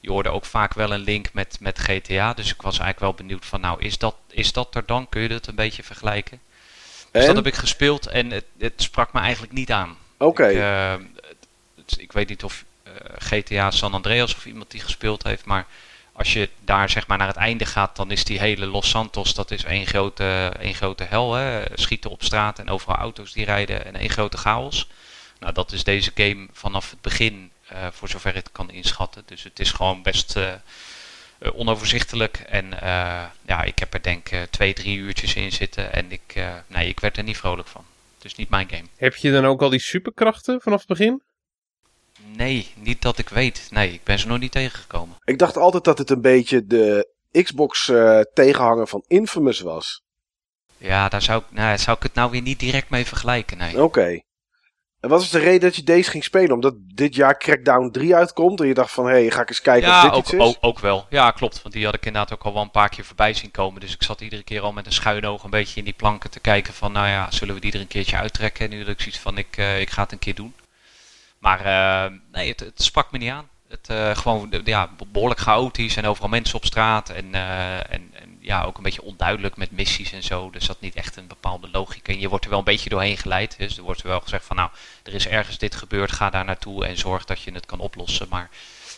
je 0.00 0.10
hoorde 0.10 0.28
ook 0.28 0.44
vaak 0.44 0.74
wel 0.74 0.92
een 0.92 1.00
link 1.00 1.32
met, 1.32 1.56
met 1.60 1.78
GTA, 1.78 2.32
dus 2.34 2.50
ik 2.52 2.62
was 2.62 2.78
eigenlijk 2.78 3.00
wel 3.00 3.14
benieuwd 3.14 3.46
van, 3.46 3.60
nou, 3.60 3.80
is 3.80 3.98
dat, 3.98 4.16
is 4.30 4.52
dat 4.52 4.74
er 4.74 4.82
dan? 4.86 5.08
Kun 5.08 5.22
je 5.22 5.28
dat 5.28 5.46
een 5.46 5.54
beetje 5.54 5.82
vergelijken? 5.82 6.40
Dus 7.14 7.26
dat 7.26 7.36
heb 7.36 7.46
ik 7.46 7.54
gespeeld 7.54 8.06
en 8.06 8.30
het, 8.30 8.44
het 8.58 8.82
sprak 8.82 9.12
me 9.12 9.20
eigenlijk 9.20 9.52
niet 9.52 9.72
aan. 9.72 9.96
Oké, 10.16 10.46
Ik, 10.48 10.56
eh, 10.56 10.94
ik 11.96 12.12
weet 12.12 12.28
niet 12.28 12.44
of 12.44 12.64
eh, 12.82 12.92
GTA 13.18 13.70
San 13.70 13.94
Andreas 13.94 14.34
of 14.34 14.46
iemand 14.46 14.70
die 14.70 14.80
gespeeld 14.80 15.22
heeft, 15.22 15.44
maar 15.44 15.66
als 16.12 16.32
je 16.32 16.48
daar 16.60 16.90
zeg 16.90 17.06
maar 17.06 17.18
naar 17.18 17.26
het 17.26 17.36
einde 17.36 17.66
gaat, 17.66 17.96
dan 17.96 18.10
is 18.10 18.24
die 18.24 18.38
hele 18.38 18.66
Los 18.66 18.88
Santos, 18.88 19.34
dat 19.34 19.50
is 19.50 19.64
één 19.64 19.86
grote, 19.86 20.52
één 20.60 20.74
grote 20.74 21.04
hel. 21.04 21.34
Hè? 21.34 21.62
Schieten 21.74 22.10
op 22.10 22.22
straat 22.22 22.58
en 22.58 22.68
overal 22.68 22.96
auto's 22.96 23.32
die 23.32 23.44
rijden 23.44 23.84
en 23.84 23.96
één 23.96 24.10
grote 24.10 24.36
chaos. 24.36 24.88
Nou, 25.40 25.52
dat 25.52 25.72
is 25.72 25.84
deze 25.84 26.10
game 26.14 26.48
vanaf 26.52 26.90
het 26.90 27.00
begin, 27.00 27.50
eh, 27.68 27.86
voor 27.90 28.08
zover 28.08 28.30
ik 28.30 28.36
het 28.36 28.52
kan 28.52 28.70
inschatten. 28.70 29.22
Dus 29.26 29.42
het 29.42 29.60
is 29.60 29.70
gewoon 29.70 30.02
best 30.02 30.36
onoverzichtelijk. 31.52 32.36
En 32.36 32.80
eh, 32.80 33.24
ja, 33.46 33.62
ik 33.62 33.78
heb 33.78 33.94
er 33.94 34.02
denk 34.02 34.30
ik 34.30 34.50
twee, 34.50 34.72
drie 34.72 34.98
uurtjes 34.98 35.34
in 35.34 35.52
zitten 35.52 35.92
en 35.92 36.12
ik, 36.12 36.32
eh, 36.34 36.54
nee, 36.66 36.88
ik 36.88 37.00
werd 37.00 37.16
er 37.16 37.22
niet 37.24 37.36
vrolijk 37.36 37.68
van. 37.68 37.84
Dus 38.18 38.34
niet 38.34 38.48
mijn 38.48 38.68
game. 38.70 38.84
Heb 38.96 39.14
je 39.14 39.30
dan 39.30 39.44
ook 39.44 39.62
al 39.62 39.70
die 39.70 39.80
superkrachten 39.80 40.60
vanaf 40.60 40.78
het 40.78 40.88
begin? 40.88 41.22
Nee, 42.36 42.72
niet 42.76 43.02
dat 43.02 43.18
ik 43.18 43.28
weet. 43.28 43.68
Nee, 43.70 43.92
ik 43.92 44.04
ben 44.04 44.18
ze 44.18 44.26
nog 44.26 44.38
niet 44.38 44.52
tegengekomen. 44.52 45.16
ik 45.24 45.38
dacht 45.38 45.56
altijd 45.56 45.84
dat 45.84 45.98
het 45.98 46.10
een 46.10 46.20
beetje 46.20 46.66
de 46.66 47.12
Xbox 47.42 47.88
eh, 47.88 48.20
tegenhanger 48.20 48.86
van 48.86 49.04
Infamous 49.06 49.60
was. 49.60 50.02
Ja, 50.76 51.08
daar 51.08 51.22
zou 51.22 51.42
ik, 51.42 51.46
nou, 51.50 51.78
zou 51.78 51.96
ik 51.96 52.02
het 52.02 52.14
nou 52.14 52.30
weer 52.30 52.42
niet 52.42 52.58
direct 52.58 52.90
mee 52.90 53.04
vergelijken. 53.06 53.58
Nee. 53.58 53.82
Oké. 53.82 54.20
En 55.04 55.10
wat 55.10 55.22
is 55.22 55.30
de 55.30 55.38
reden 55.38 55.60
dat 55.60 55.76
je 55.76 55.82
deze 55.82 56.10
ging 56.10 56.24
spelen? 56.24 56.52
Omdat 56.52 56.74
dit 56.94 57.14
jaar 57.14 57.38
Crackdown 57.38 57.90
3 57.90 58.14
uitkomt 58.14 58.60
en 58.60 58.66
je 58.66 58.74
dacht 58.74 58.92
van, 58.92 59.06
hé, 59.06 59.12
hey, 59.12 59.30
ga 59.30 59.40
ik 59.40 59.48
eens 59.48 59.60
kijken 59.60 59.88
ja, 59.88 59.96
of 59.96 60.02
dit 60.02 60.12
ook, 60.12 60.22
iets 60.22 60.32
is? 60.32 60.40
ook, 60.40 60.56
ook 60.60 60.78
wel. 60.78 61.06
Ja, 61.10 61.30
klopt. 61.30 61.62
Want 61.62 61.74
die 61.74 61.84
had 61.84 61.94
ik 61.94 62.06
inderdaad 62.06 62.32
ook 62.32 62.42
al 62.42 62.52
wel 62.52 62.62
een 62.62 62.70
paar 62.70 62.88
keer 62.88 63.04
voorbij 63.04 63.34
zien 63.34 63.50
komen. 63.50 63.80
Dus 63.80 63.94
ik 63.94 64.02
zat 64.02 64.20
iedere 64.20 64.42
keer 64.42 64.60
al 64.60 64.72
met 64.72 64.86
een 64.86 64.92
schuin 64.92 65.26
oog 65.26 65.42
een 65.42 65.50
beetje 65.50 65.78
in 65.78 65.84
die 65.84 65.92
planken 65.92 66.30
te 66.30 66.40
kijken 66.40 66.74
van, 66.74 66.92
nou 66.92 67.08
ja, 67.08 67.30
zullen 67.30 67.54
we 67.54 67.60
die 67.60 67.72
er 67.72 67.80
een 67.80 67.86
keertje 67.86 68.16
uittrekken? 68.16 68.64
En 68.64 68.70
nu 68.70 68.78
had 68.78 68.88
ik 68.88 69.00
zoiets 69.00 69.18
van, 69.18 69.38
ik, 69.38 69.56
eh, 69.56 69.80
ik 69.80 69.90
ga 69.90 70.02
het 70.02 70.12
een 70.12 70.18
keer 70.18 70.34
doen. 70.34 70.54
Maar 71.38 71.64
eh, 71.64 72.12
nee, 72.32 72.48
het, 72.48 72.60
het 72.60 72.82
sprak 72.82 73.12
me 73.12 73.18
niet 73.18 73.30
aan. 73.30 73.48
Het 73.80 73.88
eh, 73.88 74.16
gewoon 74.16 74.62
ja, 74.64 74.90
behoorlijk 75.12 75.40
chaotisch 75.40 75.96
en 75.96 76.06
overal 76.06 76.28
mensen 76.28 76.56
op 76.56 76.64
straat. 76.64 77.10
En, 77.10 77.34
eh, 77.34 77.76
en, 77.76 78.10
en 78.12 78.38
ja, 78.40 78.62
ook 78.62 78.76
een 78.76 78.82
beetje 78.82 79.02
onduidelijk 79.02 79.56
met 79.56 79.70
missies 79.70 80.12
en 80.12 80.22
zo. 80.22 80.50
Er 80.52 80.62
zat 80.62 80.80
niet 80.80 80.94
echt 80.94 81.16
een 81.16 81.26
bepaalde 81.26 81.68
logica 81.72 82.12
in. 82.12 82.20
Je 82.20 82.28
wordt 82.28 82.44
er 82.44 82.50
wel 82.50 82.58
een 82.58 82.64
beetje 82.64 82.88
doorheen 82.88 83.16
geleid. 83.16 83.58
Dus 83.58 83.76
er 83.76 83.82
wordt 83.82 84.02
er 84.02 84.08
wel 84.08 84.20
gezegd 84.20 84.44
van 84.44 84.56
nou, 84.56 84.70
er 85.02 85.14
is 85.14 85.28
ergens 85.28 85.58
dit 85.58 85.74
gebeurd. 85.74 86.12
Ga 86.12 86.30
daar 86.30 86.44
naartoe 86.44 86.86
en 86.86 86.98
zorg 86.98 87.24
dat 87.24 87.40
je 87.42 87.52
het 87.52 87.66
kan 87.66 87.78
oplossen. 87.78 88.26
Maar 88.30 88.50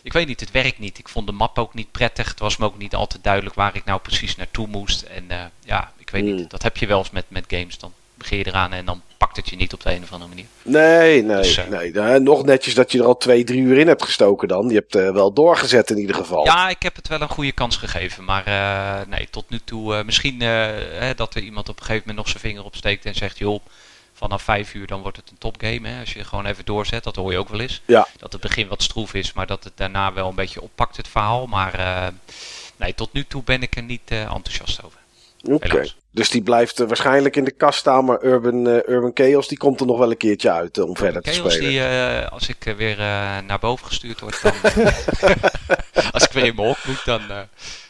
ik 0.03 0.13
weet 0.13 0.27
niet, 0.27 0.39
het 0.39 0.51
werkt 0.51 0.79
niet. 0.79 0.97
Ik 0.97 1.09
vond 1.09 1.27
de 1.27 1.33
map 1.33 1.59
ook 1.59 1.73
niet 1.73 1.91
prettig. 1.91 2.27
Het 2.27 2.39
was 2.39 2.57
me 2.57 2.65
ook 2.65 2.77
niet 2.77 2.95
altijd 2.95 3.23
duidelijk 3.23 3.55
waar 3.55 3.75
ik 3.75 3.85
nou 3.85 3.99
precies 3.99 4.35
naartoe 4.35 4.67
moest. 4.67 5.01
En 5.01 5.31
eh, 5.31 5.45
ja, 5.63 5.91
ik 5.97 6.09
weet 6.09 6.23
Hmm. 6.23 6.35
niet. 6.35 6.49
Dat 6.49 6.63
heb 6.63 6.77
je 6.77 6.87
wel 6.87 6.99
eens 6.99 7.11
met, 7.11 7.25
met 7.27 7.45
games. 7.47 7.77
Dan 7.77 7.93
begin 8.13 8.37
je 8.37 8.47
eraan 8.47 8.73
en 8.73 8.85
dan 8.85 9.01
pakt 9.17 9.35
het 9.35 9.49
je 9.49 9.55
niet 9.55 9.73
op 9.73 9.83
de 9.83 9.91
een 9.91 10.03
of 10.03 10.11
andere 10.11 10.29
manier. 10.29 10.45
Nee, 10.61 11.23
nee, 11.23 11.37
Dus, 11.37 11.57
eh, 11.57 11.67
nee. 11.67 11.91
Nou, 11.91 12.19
nog 12.19 12.45
netjes 12.45 12.73
dat 12.73 12.91
je 12.91 12.99
er 12.99 13.05
al 13.05 13.17
twee, 13.17 13.43
drie 13.43 13.61
uur 13.61 13.77
in 13.77 13.87
hebt 13.87 14.03
gestoken 14.03 14.47
dan. 14.47 14.69
Je 14.69 14.75
hebt 14.75 14.95
eh, 14.95 15.11
wel 15.11 15.33
doorgezet 15.33 15.89
in 15.89 15.97
ieder 15.97 16.15
geval. 16.15 16.45
Ja, 16.45 16.69
ik 16.69 16.81
heb 16.81 16.95
het 16.95 17.07
wel 17.07 17.21
een 17.21 17.29
goede 17.29 17.51
kans 17.51 17.77
gegeven. 17.77 18.23
Maar 18.23 18.45
eh, 18.45 19.07
nee, 19.07 19.27
tot 19.29 19.49
nu 19.49 19.59
toe. 19.63 20.03
misschien 20.03 20.41
hè, 20.41 21.13
dat 21.13 21.35
er 21.35 21.41
iemand 21.41 21.69
op 21.69 21.79
een 21.79 21.85
gegeven 21.85 22.07
moment 22.07 22.25
nog 22.25 22.27
zijn 22.27 22.53
vinger 22.53 22.63
opsteekt 22.63 23.05
en 23.05 23.15
zegt: 23.15 23.37
joh, 23.37 23.65
vanaf 24.13 24.41
vijf 24.41 24.73
uur 24.73 24.87
dan 24.87 25.01
wordt 25.01 25.17
het 25.17 25.29
een 25.29 25.37
topgame. 25.37 25.87
Hè, 25.87 25.99
als 25.99 26.13
je 26.13 26.23
gewoon 26.23 26.45
even 26.45 26.65
doorzet, 26.65 27.03
dat 27.03 27.15
hoor 27.15 27.31
je 27.31 27.37
ook 27.37 27.49
wel 27.49 27.59
eens. 27.59 27.81
Ja. 27.85 28.07
Dat 28.17 28.31
het 28.31 28.41
begin 28.41 28.67
wat 28.67 28.83
stroef 28.83 29.13
is, 29.13 29.33
maar 29.33 29.47
dat 29.47 29.63
het 29.63 29.73
daarna 29.75 30.13
wel 30.13 30.29
een 30.29 30.35
beetje 30.35 30.61
oppakt, 30.61 30.97
het 30.97 31.07
verhaal. 31.07 31.45
Maar 31.45 32.11
nee, 32.77 32.93
tot 32.93 33.13
nu 33.13 33.25
toe 33.25 33.43
ben 33.43 33.61
ik 33.61 33.75
er 33.75 33.83
niet 33.83 34.11
enthousiast 34.11 34.83
over. 34.83 34.96
Oké. 35.43 35.85
Dus 36.11 36.29
die 36.29 36.43
blijft 36.43 36.79
eh, 36.79 36.87
waarschijnlijk 36.87 37.35
in 37.35 37.43
de 37.43 37.51
kast 37.51 37.79
staan, 37.79 38.05
maar 38.05 38.23
Urban, 38.23 38.67
eh, 38.67 38.93
Urban 38.93 39.11
Chaos 39.13 39.47
die 39.47 39.57
komt 39.57 39.79
er 39.79 39.85
nog 39.85 39.97
wel 39.97 40.11
een 40.11 40.17
keertje 40.17 40.51
uit 40.51 40.77
eh, 40.77 40.87
om 40.87 40.97
verder 40.97 41.21
te 41.21 41.31
Chaos 41.31 41.53
spelen. 41.53 41.69
die, 41.69 41.83
eh, 41.83 42.31
als 42.31 42.49
ik 42.49 42.73
weer 42.77 42.99
eh, 42.99 43.37
naar 43.39 43.59
boven 43.59 43.85
gestuurd 43.85 44.19
word, 44.19 44.41
dan, 44.41 44.53
als 46.11 46.23
ik 46.23 46.31
weer 46.31 46.45
in 46.45 46.55
mijn 46.55 46.67
hok 46.67 46.85
moet, 46.85 47.05
dan 47.05 47.21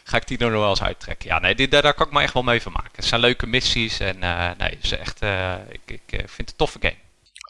ga 0.03 0.17
ik 0.17 0.27
die 0.27 0.37
er 0.37 0.51
nog 0.51 0.59
wel 0.59 0.69
eens 0.69 0.81
uittrekken. 0.81 1.29
Ja, 1.29 1.39
nee, 1.39 1.55
dit, 1.55 1.71
daar, 1.71 1.81
daar 1.81 1.93
kan 1.93 2.07
ik 2.07 2.13
me 2.13 2.21
echt 2.21 2.33
wel 2.33 2.43
mee 2.43 2.61
van 2.61 2.71
maken. 2.71 2.91
Het 2.95 3.05
zijn 3.05 3.21
leuke 3.21 3.47
missies 3.47 3.99
en 3.99 4.23
eh, 4.23 4.49
nee, 4.57 4.69
het 4.69 4.83
is 4.83 4.91
echt, 4.91 5.21
eh, 5.21 5.55
ik, 5.69 5.81
ik 5.85 6.01
vind 6.09 6.37
het 6.37 6.49
een 6.49 6.55
toffe 6.55 6.79
game. 6.81 6.95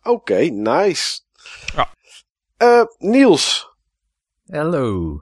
Oké, 0.04 0.40
nice. 0.40 1.20
Ja. 1.76 1.90
Eh, 2.58 2.84
Niels, 2.98 3.76
Hallo. 4.48 5.20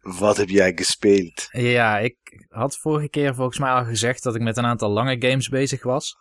wat 0.00 0.36
heb 0.36 0.48
jij 0.48 0.72
gespeeld? 0.76 1.48
Ja, 1.50 1.98
ik 1.98 2.16
had 2.48 2.76
vorige 2.78 3.08
keer 3.08 3.34
volgens 3.34 3.58
mij 3.58 3.70
al 3.70 3.84
gezegd 3.84 4.22
dat 4.22 4.34
ik 4.34 4.40
met 4.42 4.56
een 4.56 4.66
aantal 4.66 4.90
lange 4.90 5.16
games 5.28 5.48
bezig 5.48 5.82
was. 5.82 6.16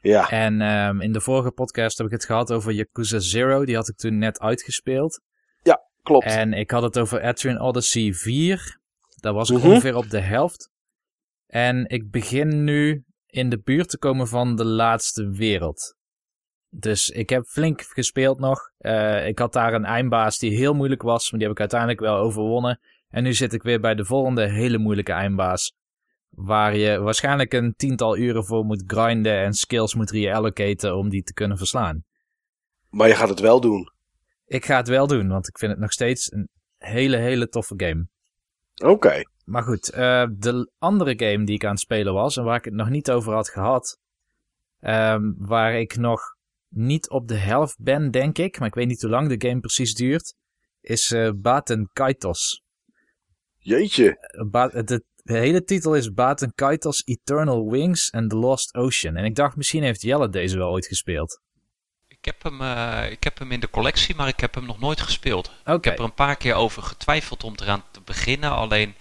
Ja, 0.00 0.30
En 0.30 0.60
ehm, 0.60 1.00
in 1.00 1.12
de 1.12 1.20
vorige 1.20 1.50
podcast 1.50 1.98
heb 1.98 2.06
ik 2.06 2.12
het 2.12 2.24
gehad 2.24 2.52
over 2.52 2.72
Yakuza 2.72 3.18
Zero. 3.18 3.64
Die 3.64 3.74
had 3.74 3.88
ik 3.88 3.96
toen 3.96 4.18
net 4.18 4.40
uitgespeeld. 4.40 5.20
klopt. 6.02 6.24
En 6.26 6.52
ik 6.52 6.70
had 6.70 6.82
het 6.82 6.98
over 6.98 7.20
Etrian 7.20 7.60
Odyssey 7.60 8.12
4. 8.12 8.78
Daar 9.20 9.32
was 9.32 9.50
ik 9.50 9.56
Mhm. 9.58 9.66
ongeveer 9.66 9.96
op 9.96 10.10
de 10.10 10.20
helft. 10.20 10.70
En 11.46 11.88
ik 11.88 12.10
begin 12.10 12.64
nu 12.64 13.04
in 13.26 13.48
de 13.48 13.60
buurt 13.60 13.88
te 13.88 13.98
komen 13.98 14.28
van 14.28 14.56
de 14.56 14.64
laatste 14.64 15.30
wereld. 15.30 15.94
Dus 16.68 17.08
ik 17.10 17.30
heb 17.30 17.44
flink 17.46 17.82
gespeeld 17.82 18.38
nog. 18.38 18.60
Eh, 18.78 19.26
ik 19.26 19.38
had 19.38 19.52
daar 19.52 19.74
een 19.74 19.84
eindbaas 19.84 20.38
die 20.38 20.56
heel 20.56 20.74
moeilijk 20.74 21.02
was, 21.02 21.30
maar 21.30 21.38
die 21.38 21.48
heb 21.48 21.56
ik 21.56 21.60
uiteindelijk 21.62 22.00
wel 22.00 22.16
overwonnen. 22.16 22.80
En 23.12 23.22
nu 23.22 23.34
zit 23.34 23.52
ik 23.52 23.62
weer 23.62 23.80
bij 23.80 23.94
de 23.94 24.04
volgende 24.04 24.50
hele 24.50 24.78
moeilijke 24.78 25.12
eindbaas. 25.12 25.74
Waar 26.28 26.76
je 26.76 27.00
waarschijnlijk 27.00 27.52
een 27.52 27.74
tiental 27.76 28.16
uren 28.16 28.44
voor 28.44 28.64
moet 28.64 28.84
grinden 28.86 29.38
en 29.38 29.52
skills 29.52 29.94
moet 29.94 30.10
reallocaten 30.10 30.96
om 30.96 31.08
die 31.08 31.22
te 31.22 31.32
kunnen 31.32 31.58
verslaan. 31.58 32.04
Maar 32.90 33.08
je 33.08 33.14
gaat 33.14 33.28
het 33.28 33.40
wel 33.40 33.60
doen. 33.60 33.90
Ik 34.46 34.64
ga 34.64 34.76
het 34.76 34.88
wel 34.88 35.06
doen, 35.06 35.28
want 35.28 35.48
ik 35.48 35.58
vind 35.58 35.72
het 35.72 35.80
nog 35.80 35.92
steeds 35.92 36.32
een 36.32 36.48
hele, 36.78 37.16
hele 37.16 37.48
toffe 37.48 37.74
game. 37.76 38.06
Oké. 38.84 39.22
Maar 39.44 39.62
goed, 39.62 39.90
eh, 39.90 40.26
de 40.36 40.70
andere 40.78 41.14
game 41.16 41.44
die 41.44 41.54
ik 41.54 41.64
aan 41.64 41.70
het 41.70 41.80
spelen 41.80 42.12
was 42.12 42.36
en 42.36 42.44
waar 42.44 42.58
ik 42.58 42.64
het 42.64 42.74
nog 42.74 42.88
niet 42.88 43.10
over 43.10 43.32
had 43.32 43.48
gehad, 43.48 43.98
ehm, 44.80 45.32
waar 45.36 45.74
ik 45.74 45.96
nog 45.96 46.20
niet 46.68 47.10
op 47.10 47.28
de 47.28 47.36
helft 47.36 47.76
ben, 47.80 48.10
denk 48.10 48.38
ik, 48.38 48.58
maar 48.58 48.68
ik 48.68 48.74
weet 48.74 48.86
niet 48.86 49.02
hoe 49.02 49.10
lang 49.10 49.28
de 49.28 49.48
game 49.48 49.60
precies 49.60 49.94
duurt, 49.94 50.34
is 50.80 51.10
eh 51.12 51.30
Baten 51.34 51.90
Kaitos. 51.92 52.62
Jeetje. 53.62 54.18
Eh, 54.18 54.44
Ba- 54.50 54.68
de, 54.82 55.04
hele 55.24 55.64
titel 55.64 55.94
is 55.94 56.12
Baten 56.12 56.52
Kaitos 56.54 57.02
Eternal 57.04 57.70
Wings 57.70 58.12
and 58.12 58.30
the 58.30 58.36
Lost 58.36 58.74
Ocean. 58.74 59.16
En 59.16 59.24
ik 59.24 59.34
dacht, 59.34 59.56
misschien 59.56 59.82
heeft 59.82 60.02
Jelle 60.02 60.28
deze 60.28 60.58
wel 60.58 60.70
ooit 60.70 60.86
gespeeld. 60.86 61.40
Ik 62.08 62.24
heb, 62.24 62.42
hem, 62.42 62.60
eh, 62.60 63.10
ik 63.10 63.24
heb 63.24 63.38
hem 63.38 63.52
in 63.52 63.60
de 63.60 63.70
collectie, 63.70 64.14
maar 64.14 64.28
ik 64.28 64.40
heb 64.40 64.54
hem 64.54 64.66
nog 64.66 64.80
nooit 64.80 65.00
gespeeld. 65.00 65.50
Ik 65.64 65.84
heb 65.84 65.98
er 65.98 66.04
een 66.04 66.14
paar 66.14 66.36
keer 66.36 66.54
over 66.54 66.82
getwijfeld 66.82 67.44
om 67.44 67.54
eraan 67.62 67.84
te 67.90 68.00
beginnen. 68.04 68.50
Alleen, 68.50 68.94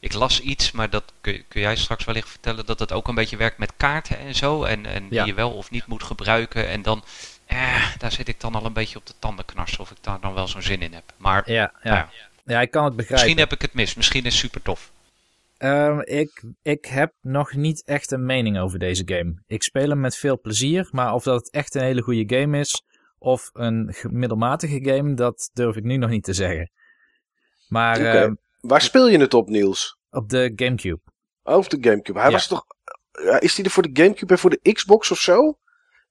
ik 0.00 0.12
las 0.12 0.40
iets, 0.40 0.72
maar 0.72 0.90
dat 0.90 1.12
kun, 1.20 1.44
kun 1.48 1.60
jij 1.60 1.76
straks 1.76 2.04
wellicht 2.04 2.28
vertellen, 2.28 2.66
dat 2.66 2.78
het 2.78 2.92
ook 2.92 3.08
een 3.08 3.14
beetje 3.14 3.36
werkt 3.36 3.58
met 3.58 3.72
kaarten 3.76 4.18
en 4.18 4.34
zo. 4.34 4.64
En, 4.64 4.86
en 4.86 5.02
Ja. 5.02 5.08
die 5.08 5.26
je 5.32 5.34
wel 5.34 5.52
of 5.52 5.70
niet 5.70 5.86
moet 5.86 6.02
gebruiken. 6.02 6.68
En 6.68 6.82
dan, 6.82 7.04
eh, 7.46 7.96
daar 7.98 8.12
zit 8.12 8.28
ik 8.28 8.40
dan 8.40 8.54
al 8.54 8.64
een 8.64 8.72
beetje 8.72 8.98
op 8.98 9.06
de 9.06 9.14
tanden 9.18 9.44
knarsen 9.44 9.80
of 9.80 9.90
ik 9.90 9.96
daar 10.00 10.20
dan 10.20 10.34
wel 10.34 10.48
zo'n 10.48 10.62
zin 10.62 10.80
in 10.82 10.92
heb. 10.92 11.12
Maar 11.16 11.50
Ja, 11.52 11.72
ja. 11.82 11.90
Nou 11.94 12.06
ja, 12.46 12.60
ik 12.60 12.70
kan 12.70 12.84
het 12.84 12.96
begrijpen. 12.96 13.26
misschien 13.26 13.38
heb 13.48 13.52
ik 13.52 13.62
het 13.62 13.74
mis. 13.74 13.94
Misschien 13.94 14.24
is 14.24 14.32
het 14.32 14.40
super 14.42 14.62
tof. 14.62 14.92
Ehm, 15.56 16.00
ik, 16.00 16.44
ik 16.62 16.84
heb 16.84 17.12
nog 17.20 17.52
niet 17.54 17.84
echt 17.84 18.10
een 18.10 18.24
mening 18.26 18.58
over 18.58 18.78
deze 18.78 19.02
game. 19.06 19.42
Ik 19.46 19.62
speel 19.62 19.88
hem 19.88 20.00
met 20.00 20.16
veel 20.16 20.40
plezier, 20.40 20.88
maar 20.90 21.12
of 21.14 21.22
dat 21.22 21.34
het 21.44 21.50
echt 21.52 21.74
een 21.74 21.82
hele 21.82 22.02
goede 22.02 22.36
game 22.38 22.58
is 22.58 22.82
of 23.18 23.50
een 23.52 23.92
ge- 23.92 24.08
middelmatige 24.08 24.84
game, 24.84 25.14
dat 25.14 25.50
durf 25.52 25.76
ik 25.76 25.84
nu 25.84 25.96
nog 25.96 26.10
niet 26.10 26.24
te 26.24 26.32
zeggen. 26.32 26.70
Maar 27.68 27.96
Oké. 27.98 28.08
ehm, 28.10 28.34
Waar 28.60 28.80
speel 28.80 29.08
je 29.08 29.18
het 29.18 29.34
op, 29.34 29.48
Niels? 29.48 29.98
op 30.10 30.28
de 30.28 30.52
Gamecube. 30.56 31.00
Over 31.42 31.70
de 31.80 31.88
Gamecube. 31.88 32.18
Hij 32.18 32.28
Ja. 32.28 32.34
was 32.34 32.46
toch... 32.46 32.64
Ja, 33.24 33.40
is 33.40 33.54
die 33.54 33.64
er 33.64 33.70
voor 33.70 33.82
de 33.92 34.02
Gamecube 34.02 34.32
en 34.32 34.38
voor 34.38 34.50
de 34.50 34.72
Xbox 34.72 35.10
of 35.10 35.18
zo? 35.18 35.58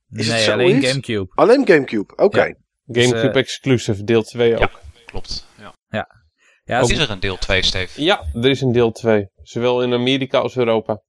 Is 0.10 0.26
het 0.28 0.36
nee, 0.36 0.44
zo 0.44 0.52
alleen 0.52 0.78
iets? 0.78 0.88
Gamecube. 0.88 1.32
Alleen 1.36 1.68
Gamecube. 1.68 2.16
Oké. 2.16 2.44
Ja. 2.44 2.56
Gamecube 2.88 3.30
eh, 3.34 3.36
exclusive, 3.40 4.04
deel 4.04 4.24
2 4.24 4.54
ook. 4.54 4.60
Ja. 4.60 4.70
Klopt. 5.06 5.48
Ja. 5.58 5.74
Ja, 5.88 6.25
Is 6.66 6.90
het- 6.90 7.00
er 7.00 7.10
een 7.10 7.20
deel 7.20 7.38
2, 7.38 7.62
Steve? 7.62 8.04
Ja, 8.04 8.24
er 8.34 8.50
is 8.50 8.62
een 8.62 8.72
deel 8.72 8.92
2. 8.92 9.28
Zowel 9.42 9.82
in 9.84 9.94
Amerika 9.94 10.38
als 10.40 10.58
Europa. 10.58 11.02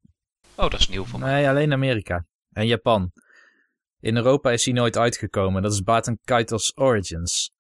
Oh, 0.55 0.71
dat 0.71 0.81
is 0.81 0.89
nieuw 0.89 1.05
voor 1.05 1.21
mij. 1.21 1.33
nee, 1.35 1.49
alleen 1.49 1.73
Amerika 1.73 2.25
en 2.53 2.67
Japan. 2.67 3.13
In 4.01 4.17
Europa 4.17 4.51
is 4.51 4.65
hij 4.65 4.75
nooit 4.75 4.97
uitgekomen. 4.97 5.63
Dat 5.63 5.73
is 5.73 5.83
Baten 5.83 6.19
Kaitos 6.25 6.73
Origins. 6.77 7.51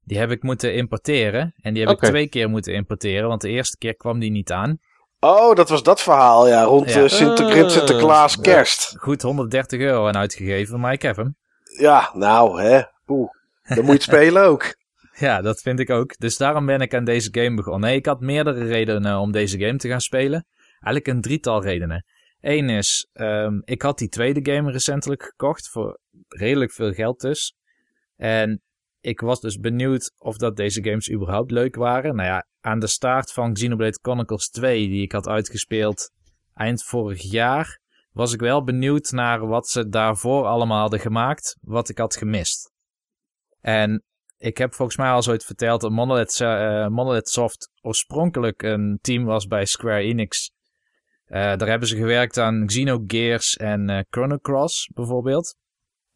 Die 0.00 0.18
heb 0.18 0.30
ik 0.30 0.42
moeten 0.42 0.74
importeren. 0.74 1.54
En 1.56 1.74
die 1.74 1.86
heb 1.86 1.92
ik 1.96 2.02
twee 2.04 2.28
keer 2.28 2.48
moeten 2.48 2.74
importeren, 2.74 3.28
want 3.28 3.40
de 3.40 3.48
eerste 3.48 3.76
keer 3.78 3.94
kwam 3.96 4.18
die 4.18 4.30
niet 4.30 4.52
aan. 4.52 4.78
Oh, 5.20 5.54
dat 5.54 5.68
was 5.68 5.82
dat 5.82 6.00
verhaal, 6.02 6.48
ja. 6.48 6.62
Rond 6.62 6.92
Ja. 6.92 7.02
eh, 7.02 7.08
Sinter 7.08 7.62
Ah. 7.62 7.68
Sinterklaas 7.70 8.40
kerst. 8.40 8.94
Goed 8.98 9.22
130 9.22 9.80
euro 9.80 10.06
aan 10.06 10.16
uitgegeven, 10.16 10.80
maar 10.80 10.92
ik 10.92 11.02
heb 11.02 11.16
hem. 11.16 11.36
Ja, 11.78 12.10
nou, 12.14 12.62
hè. 12.62 12.82
Oeh. 13.06 13.30
Dan 13.68 13.76
moet 13.84 13.86
je 13.86 13.92
het 13.92 14.02
spelen 14.14 14.42
ook. 14.44 14.74
Ja, 15.18 15.40
dat 15.40 15.60
vind 15.60 15.80
ik 15.80 15.90
ook. 15.90 16.18
Dus 16.18 16.36
daarom 16.36 16.66
ben 16.66 16.80
ik 16.80 16.94
aan 16.94 17.04
deze 17.04 17.28
game 17.32 17.56
begonnen. 17.56 17.88
Nee, 17.88 17.98
ik 17.98 18.06
had 18.06 18.20
meerdere 18.20 18.64
redenen 18.64 19.18
om 19.18 19.32
deze 19.32 19.58
game 19.58 19.76
te 19.76 19.88
gaan 19.88 20.00
spelen. 20.00 20.46
Eigenlijk 20.80 21.06
een 21.06 21.20
drietal 21.20 21.62
redenen. 21.62 22.04
Eén 22.40 22.68
is, 22.68 23.08
ehm, 23.12 23.60
ik 23.64 23.82
had 23.82 23.98
die 23.98 24.08
tweede 24.08 24.52
game 24.52 24.70
recentelijk 24.70 25.22
gekocht 25.22 25.68
voor 25.68 25.98
redelijk 26.28 26.72
veel 26.72 26.92
geld 26.92 27.20
dus. 27.20 27.54
En 28.16 28.62
ik 29.00 29.20
was 29.20 29.40
dus 29.40 29.58
benieuwd 29.58 30.12
of 30.18 30.36
dat 30.36 30.56
deze 30.56 30.84
games 30.84 31.10
überhaupt 31.10 31.50
leuk 31.50 31.74
waren. 31.76 32.16
Nou 32.16 32.28
ja, 32.28 32.46
aan 32.60 32.78
de 32.78 32.86
start 32.86 33.32
van 33.32 33.52
Xenoblade 33.52 33.98
Chronicles 34.02 34.48
2, 34.48 34.88
die 34.88 35.02
ik 35.02 35.12
had 35.12 35.28
uitgespeeld 35.28 36.10
eind 36.54 36.82
vorig 36.84 37.22
jaar, 37.22 37.80
was 38.10 38.32
ik 38.32 38.40
wel 38.40 38.64
benieuwd 38.64 39.10
naar 39.10 39.46
wat 39.46 39.68
ze 39.68 39.88
daarvoor 39.88 40.46
allemaal 40.46 40.80
hadden 40.80 41.00
gemaakt, 41.00 41.56
wat 41.60 41.88
ik 41.88 41.98
had 41.98 42.16
gemist. 42.16 42.72
En 43.60 44.04
ik 44.38 44.58
heb 44.58 44.74
volgens 44.74 44.96
mij 44.96 45.10
al 45.10 45.22
zoiets 45.22 45.44
verteld 45.44 45.80
dat 45.80 45.90
Monolith, 45.90 46.40
eh, 46.40 46.86
Monolith 46.86 47.28
Soft 47.28 47.70
oorspronkelijk 47.80 48.62
een 48.62 48.98
team 49.00 49.24
was 49.24 49.46
bij 49.46 49.64
Square 49.64 50.02
Enix. 50.02 50.52
Eh, 51.24 51.40
daar 51.40 51.68
hebben 51.68 51.88
ze 51.88 51.96
gewerkt 51.96 52.38
aan 52.38 52.66
Xenogears 52.66 53.56
en 53.56 53.90
eh 53.90 54.00
Chrono 54.10 54.38
Cross 54.38 54.90
bijvoorbeeld. 54.94 55.56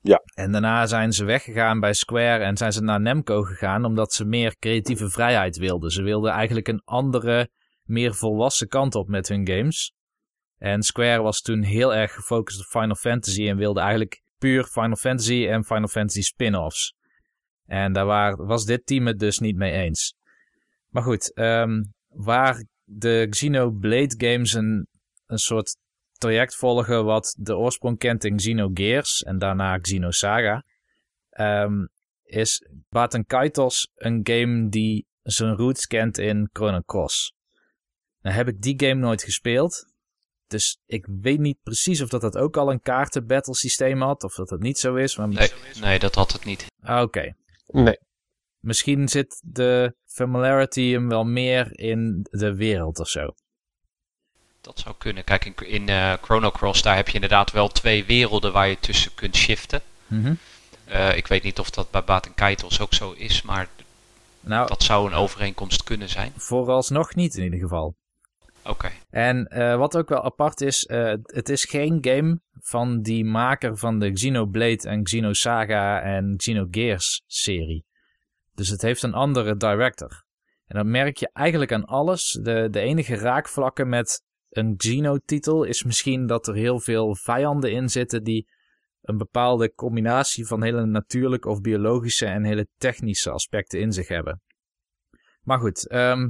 Ja. 0.00 0.22
En 0.34 0.52
daarna 0.52 0.86
zijn 0.86 1.12
ze 1.12 1.24
weggegaan 1.24 1.80
bij 1.80 1.92
Square 1.92 2.44
en 2.44 2.56
zijn 2.56 2.72
ze 2.72 2.82
naar 2.82 3.00
Namco 3.00 3.42
gegaan 3.42 3.84
omdat 3.84 4.12
ze 4.12 4.24
meer 4.24 4.56
creatieve 4.58 5.10
vrijheid 5.10 5.56
wilden. 5.56 5.90
Ze 5.90 6.02
wilden 6.02 6.32
eigenlijk 6.32 6.68
een 6.68 6.82
andere, 6.84 7.50
meer 7.82 8.14
volwassen 8.14 8.68
kant 8.68 8.94
op 8.94 9.08
met 9.08 9.28
hun 9.28 9.48
games. 9.48 9.94
En 10.58 10.82
Square 10.82 11.22
was 11.22 11.40
toen 11.40 11.62
heel 11.62 11.94
erg 11.94 12.12
gefocust 12.12 12.60
op 12.60 12.66
Final 12.66 12.94
Fantasy 12.94 13.48
en 13.48 13.56
wilde 13.56 13.80
eigenlijk 13.80 14.22
puur 14.38 14.64
Final 14.64 14.96
Fantasy 14.96 15.46
en 15.46 15.64
Final 15.64 15.88
Fantasy 15.88 16.22
spin-offs. 16.22 16.94
En 17.70 17.92
daar 17.92 18.06
waar, 18.06 18.46
was 18.46 18.64
dit 18.64 18.86
team 18.86 19.06
het 19.06 19.18
dus 19.18 19.38
niet 19.38 19.56
mee 19.56 19.72
eens. 19.72 20.14
Maar 20.88 21.02
goed, 21.02 21.32
ehm, 21.32 21.82
waar 22.08 22.64
de 22.84 23.26
Xenoblade 23.30 24.14
games 24.16 24.52
een, 24.52 24.86
een 25.26 25.38
soort 25.38 25.76
traject 26.12 26.56
volgen 26.56 27.04
wat 27.04 27.36
de 27.38 27.56
oorsprong 27.56 27.98
kent 27.98 28.24
in 28.24 28.36
Xenogears 28.36 29.22
en 29.22 29.38
daarna 29.38 29.78
Xenosaga, 29.78 30.64
ehm, 31.30 31.86
is 32.22 32.68
Baten 32.88 33.26
Kaitos 33.26 33.88
een 33.94 34.20
game 34.22 34.68
die 34.68 35.06
zijn 35.22 35.56
roots 35.56 35.86
kent 35.86 36.18
in 36.18 36.48
Chrono 36.52 36.80
Cross. 36.80 37.32
Nou 38.20 38.36
heb 38.36 38.48
ik 38.48 38.60
die 38.60 38.74
game 38.86 39.00
nooit 39.00 39.22
gespeeld, 39.22 39.86
dus 40.46 40.78
ik 40.86 41.06
weet 41.20 41.38
niet 41.38 41.58
precies 41.62 42.00
of 42.00 42.08
dat, 42.08 42.20
dat 42.20 42.36
ook 42.36 42.56
al 42.56 42.70
een 42.70 42.80
kaarten-battle 42.80 43.54
systeem 43.54 44.02
had, 44.02 44.24
of 44.24 44.34
dat 44.34 44.48
dat 44.48 44.60
niet 44.60 44.78
zo 44.78 44.94
is. 44.94 45.16
Maar... 45.16 45.28
Nee, 45.28 45.50
nee, 45.80 45.98
dat 45.98 46.14
had 46.14 46.32
het 46.32 46.44
niet. 46.44 46.66
Ah, 46.80 47.02
Oké, 47.02 47.34
Nee. 47.72 47.98
Misschien 48.60 49.08
zit 49.08 49.40
de 49.44 49.94
familiarity 50.06 50.90
hem 50.92 51.08
wel 51.08 51.24
meer 51.24 51.78
in 51.78 52.26
de 52.30 52.54
wereld 52.54 52.98
of 52.98 53.08
zo. 53.08 53.34
Dat 54.60 54.78
zou 54.78 54.94
kunnen. 54.98 55.24
Kijk, 55.24 55.44
in, 55.44 55.54
in 55.66 55.88
eh, 55.88 56.12
Chrono 56.12 56.50
Cross 56.50 56.82
daar 56.82 56.96
heb 56.96 57.08
je 57.08 57.14
inderdaad 57.14 57.50
wel 57.50 57.68
twee 57.68 58.04
werelden 58.04 58.52
waar 58.52 58.68
je 58.68 58.78
tussen 58.80 59.14
kunt 59.14 59.36
shiften. 59.36 59.82
Mhm. 60.06 60.34
Eh, 60.84 61.16
ik 61.16 61.26
weet 61.26 61.42
niet 61.42 61.58
of 61.58 61.70
dat 61.70 61.90
bij 61.90 62.04
Baten 62.04 62.34
Kaitos 62.34 62.80
ook 62.80 62.94
zo 62.94 63.12
is, 63.12 63.42
maar 63.42 63.68
Nou, 64.40 64.68
dat 64.68 64.82
zou 64.82 65.06
een 65.06 65.14
overeenkomst 65.16 65.82
kunnen 65.84 66.08
zijn. 66.08 66.32
vooralsnog 66.36 67.14
niet 67.14 67.34
in 67.34 67.44
ieder 67.44 67.58
geval. 67.58 67.94
Oké. 68.64 68.90
En 69.10 69.46
eh, 69.46 69.76
wat 69.76 69.96
ook 69.96 70.08
wel 70.08 70.24
apart 70.24 70.60
is, 70.60 70.86
eh, 70.86 71.14
het 71.22 71.48
is 71.48 71.64
geen 71.64 71.98
game 72.00 72.40
van 72.52 73.02
die 73.02 73.24
maker 73.24 73.76
van 73.76 73.98
de 73.98 74.12
Xenoblade 74.12 74.88
en 74.88 75.02
Xenosaga 75.02 76.00
en 76.00 76.36
Xenogears 76.36 77.22
serie. 77.26 77.84
Dus 78.54 78.68
het 78.68 78.82
heeft 78.82 79.02
een 79.02 79.14
andere 79.14 79.56
director. 79.56 80.24
En 80.66 80.76
dat 80.76 80.86
merk 80.86 81.16
je 81.16 81.30
eigenlijk 81.32 81.72
aan 81.72 81.84
alles. 81.84 82.38
De, 82.42 82.68
de 82.70 82.80
enige 82.80 83.14
raakvlakken 83.14 83.88
met 83.88 84.22
een 84.50 84.76
Xeno-titel 84.76 85.64
is 85.64 85.84
misschien 85.84 86.26
dat 86.26 86.46
er 86.48 86.54
heel 86.54 86.80
veel 86.80 87.14
vijanden 87.14 87.72
in 87.72 87.88
zitten 87.88 88.22
die 88.22 88.48
een 89.02 89.16
bepaalde 89.16 89.74
combinatie 89.74 90.46
van 90.46 90.62
hele 90.62 90.86
natuurlijke 90.86 91.48
of 91.48 91.60
biologische 91.60 92.26
en 92.26 92.44
hele 92.44 92.68
technische 92.76 93.30
aspecten 93.30 93.80
in 93.80 93.92
zich 93.92 94.08
hebben. 94.08 94.42
Maar 95.42 95.58
goed, 95.58 95.88
ehm, 95.88 96.28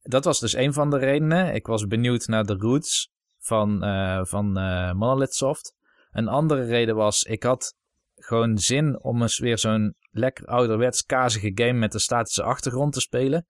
dat 0.00 0.24
was 0.24 0.40
dus 0.40 0.54
een 0.54 0.72
van 0.72 0.90
de 0.90 0.98
redenen. 0.98 1.54
Ik 1.54 1.66
was 1.66 1.86
benieuwd 1.86 2.26
naar 2.26 2.44
de 2.44 2.54
roots 2.54 3.10
van, 3.38 3.82
eh, 3.82 4.24
van 4.24 4.56
eh, 4.58 4.92
Monolith 4.92 5.34
Soft. 5.34 5.74
Een 6.10 6.28
andere 6.28 6.64
reden 6.64 6.94
was, 6.94 7.22
ik 7.22 7.42
had 7.42 7.74
gewoon 8.14 8.58
zin 8.58 9.02
om 9.02 9.22
eens 9.22 9.38
weer 9.38 9.58
zo'n 9.58 9.94
lekker 10.10 10.46
ouderwets 10.46 11.04
kazige 11.04 11.52
game 11.54 11.72
met 11.78 11.94
een 11.94 12.00
statische 12.00 12.42
achtergrond 12.42 12.92
te 12.92 13.00
spelen. 13.00 13.46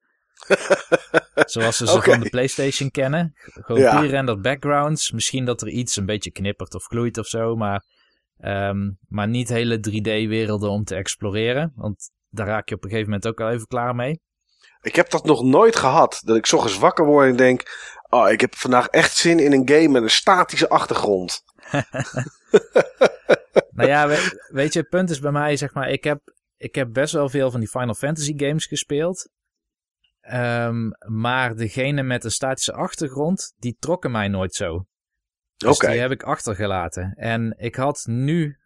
Zoals 1.46 1.76
ze 1.76 1.86
ze 1.86 2.02
van 2.02 2.20
de 2.20 2.28
PlayStation 2.30 2.90
kennen. 2.90 3.32
Gewoon 3.34 3.80
Ja. 3.80 3.98
pre-rendered 3.98 4.42
backgrounds. 4.42 5.10
Misschien 5.10 5.44
dat 5.44 5.62
er 5.62 5.68
iets 5.68 5.96
een 5.96 6.06
beetje 6.06 6.30
knippert 6.30 6.74
of 6.74 6.84
gloeit 6.84 7.18
of 7.18 7.26
zo. 7.26 7.56
Maar, 7.56 7.84
ehm, 8.36 8.90
maar 9.08 9.28
niet 9.28 9.48
hele 9.48 9.78
3D-werelden 9.80 10.70
om 10.70 10.84
te 10.84 10.94
exploreren. 10.94 11.72
Want 11.74 12.10
daar 12.28 12.46
raak 12.46 12.68
je 12.68 12.74
op 12.74 12.84
een 12.84 12.90
gegeven 12.90 13.10
moment 13.10 13.28
ook 13.28 13.40
al 13.40 13.50
even 13.50 13.66
klaar 13.66 13.94
mee. 13.94 14.20
Ik 14.82 14.96
heb 14.96 15.10
dat 15.10 15.24
nog 15.24 15.42
nooit 15.44 15.76
gehad. 15.76 16.20
Dat 16.24 16.36
ik 16.36 16.52
ochtends 16.52 16.78
wakker 16.78 17.04
word 17.04 17.28
en 17.28 17.36
denk... 17.36 17.62
Oh, 18.08 18.30
ik 18.30 18.40
heb 18.40 18.54
vandaag 18.54 18.86
echt 18.88 19.16
zin 19.16 19.38
in 19.38 19.52
een 19.52 19.68
game 19.68 19.88
met 19.88 20.02
een 20.02 20.10
statische 20.10 20.68
achtergrond. 20.68 21.42
nou 23.70 23.88
ja, 23.88 24.08
we- 24.08 24.48
weet 24.52 24.72
je, 24.72 24.78
het 24.80 24.88
punt 24.88 25.10
is 25.10 25.20
bij 25.20 25.30
mij, 25.32 25.56
zeg 25.56 25.74
maar, 25.74 25.88
ik 25.88 26.04
heb, 26.04 26.20
ik 26.56 26.74
heb 26.74 26.92
best 26.92 27.12
wel 27.12 27.28
veel 27.28 27.50
van 27.50 27.60
die 27.60 27.68
Final 27.68 27.94
Fantasy 27.94 28.32
games 28.36 28.66
gespeeld. 28.66 29.28
Ehm, 30.20 30.88
maar 31.06 31.54
degene 31.56 32.02
met 32.02 32.24
een 32.24 32.30
statische 32.30 32.72
achtergrond, 32.72 33.52
die 33.56 33.76
trokken 33.78 34.10
mij 34.10 34.28
nooit 34.28 34.54
zo. 34.54 34.84
Dus 35.56 35.78
die 35.78 35.88
heb 35.88 36.10
ik 36.10 36.22
achtergelaten. 36.22 37.12
En 37.16 37.54
ik 37.58 37.74
had 37.74 38.02
nu 38.06 38.58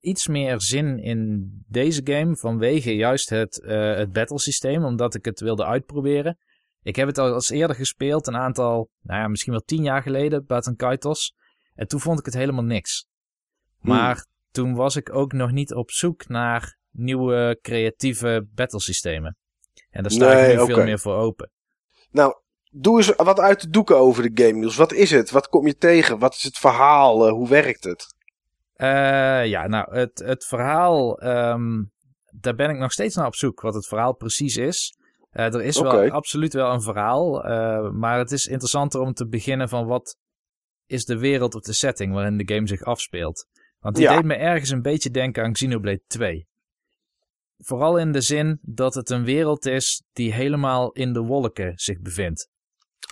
iets 0.00 0.26
meer 0.26 0.60
zin 0.60 0.98
in 0.98 1.48
deze 1.68 2.00
game 2.04 2.36
vanwege 2.36 2.94
juist 2.94 3.30
het, 3.30 3.62
eh 3.62 3.94
het 3.94 4.12
battle 4.12 4.38
systeem, 4.38 4.84
omdat 4.84 5.14
ik 5.14 5.24
het 5.24 5.40
wilde 5.40 5.64
uitproberen. 5.64 6.38
Ik 6.82 6.96
heb 6.96 7.06
het 7.06 7.18
al 7.18 7.34
eens 7.34 7.50
eerder 7.50 7.76
gespeeld, 7.76 8.26
een 8.26 8.36
aantal, 8.36 8.90
nou 9.00 9.20
ja, 9.20 9.28
misschien 9.28 9.52
wel 9.52 9.62
tien 9.64 9.82
jaar 9.82 10.02
geleden, 10.02 10.46
Baton 10.46 10.76
Kaitos. 10.76 11.34
En 11.74 11.86
toen 11.86 12.00
vond 12.00 12.18
ik 12.18 12.24
het 12.24 12.34
helemaal 12.34 12.64
niks. 12.64 13.06
Hmm. 13.80 13.90
Maar 13.90 14.26
toen 14.50 14.74
was 14.74 14.96
ik 14.96 15.14
ook 15.14 15.32
nog 15.32 15.50
niet 15.50 15.74
op 15.74 15.90
zoek 15.90 16.28
naar 16.28 16.76
nieuwe 16.90 17.58
creatieve 17.62 18.48
battlesystemen. 18.54 19.36
En 19.90 20.02
daar 20.02 20.12
sta 20.12 20.32
Nee, 20.32 20.52
ik 20.52 20.58
nu 20.58 20.64
veel 20.64 20.84
meer 20.84 20.98
voor 20.98 21.14
open. 21.14 21.50
Nou, 22.10 22.34
doe 22.70 22.96
eens 22.96 23.14
wat 23.16 23.40
uit 23.40 23.60
de 23.60 23.68
doeken 23.68 23.96
over 23.96 24.34
de 24.34 24.44
game, 24.44 24.58
Niels. 24.58 24.76
Wat 24.76 24.92
is 24.92 25.10
het? 25.10 25.30
Wat 25.30 25.48
kom 25.48 25.66
je 25.66 25.76
tegen? 25.76 26.18
Wat 26.18 26.34
is 26.34 26.42
het 26.42 26.58
verhaal? 26.58 27.26
Eh, 27.26 27.32
hoe 27.32 27.48
werkt 27.48 27.84
het? 27.84 28.14
Eh, 28.78 29.46
ja, 29.46 29.66
nou, 29.66 29.94
het, 29.94 30.18
het 30.18 30.44
verhaal, 30.44 31.18
ehm, 31.20 31.82
daar 32.30 32.54
ben 32.54 32.70
ik 32.70 32.78
nog 32.78 32.92
steeds 32.92 33.14
naar 33.16 33.26
op 33.26 33.34
zoek, 33.34 33.60
wat 33.60 33.74
het 33.74 33.86
verhaal 33.86 34.14
precies 34.14 34.56
is. 34.56 34.96
Eh, 35.30 35.54
er 35.54 35.62
is 35.62 35.80
wel 35.80 36.10
absoluut 36.10 36.52
wel 36.52 36.72
een 36.72 36.82
verhaal, 36.82 37.44
eh, 37.44 37.90
maar 37.90 38.18
het 38.18 38.30
is 38.32 38.46
interessanter 38.46 39.00
om 39.00 39.12
te 39.12 39.28
beginnen 39.28 39.68
van 39.68 39.86
wat 39.86 40.16
is 40.86 41.04
de 41.04 41.18
wereld 41.18 41.54
of 41.54 41.62
de 41.62 41.72
setting 41.72 42.12
waarin 42.14 42.36
de 42.36 42.54
game 42.54 42.66
zich 42.68 42.82
afspeelt. 42.82 43.46
Want 43.78 43.94
die 43.96 44.04
Ja. 44.04 44.14
deed 44.14 44.24
me 44.24 44.34
ergens 44.34 44.70
een 44.70 44.82
beetje 44.82 45.10
denken 45.10 45.44
aan 45.44 45.52
Xenoblade 45.52 46.02
2. 46.06 46.46
Vooral 47.58 47.98
in 47.98 48.12
de 48.12 48.20
zin 48.20 48.58
dat 48.62 48.94
het 48.94 49.10
een 49.10 49.24
wereld 49.24 49.66
is 49.66 50.02
die 50.12 50.32
helemaal 50.32 50.92
in 50.92 51.12
de 51.12 51.20
wolken 51.20 51.72
zich 51.78 52.00
bevindt. 52.00 52.48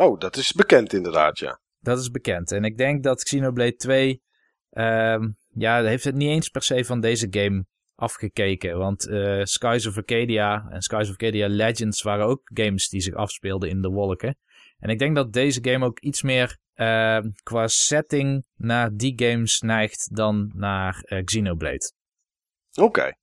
Oh, 0.00 0.18
dat 0.18 0.36
is 0.36 0.52
bekend 0.52 0.92
inderdaad, 0.92 1.38
ja. 1.38 1.60
Dat 1.80 1.98
is 1.98 2.10
bekend. 2.10 2.52
En 2.52 2.64
ik 2.64 2.76
denk 2.76 3.02
dat 3.02 3.22
Xenoblade 3.22 3.76
2. 3.76 4.22
ehm 4.70 5.28
ja, 5.58 5.82
heeft 5.82 6.04
het 6.04 6.14
niet 6.14 6.28
eens 6.28 6.48
per 6.48 6.62
se 6.62 6.84
van 6.84 7.00
deze 7.00 7.26
game 7.30 7.66
afgekeken. 7.94 8.78
Want 8.78 9.08
eh, 9.08 9.40
Skies 9.42 9.86
of 9.86 9.96
Arcadia 9.96 10.66
en 10.70 10.82
Skies 10.82 11.08
of 11.08 11.10
Arcadia 11.10 11.48
Legends 11.48 12.02
waren 12.02 12.26
ook 12.26 12.40
games 12.54 12.88
die 12.88 13.00
zich 13.00 13.14
afspeelden 13.14 13.68
in 13.68 13.82
de 13.82 13.88
wolken. 13.88 14.38
En 14.78 14.90
ik 14.90 14.98
denk 14.98 15.16
dat 15.16 15.32
deze 15.32 15.58
game 15.62 15.84
ook 15.84 16.00
iets 16.00 16.22
meer 16.22 16.58
ehm, 16.74 17.30
qua 17.42 17.68
setting 17.68 18.46
naar 18.56 18.90
die 18.96 19.12
games 19.16 19.60
neigt 19.60 20.16
dan 20.16 20.52
naar 20.54 21.00
eh, 21.00 21.24
Xenoblade. 21.24 21.92
Oké. 22.80 23.16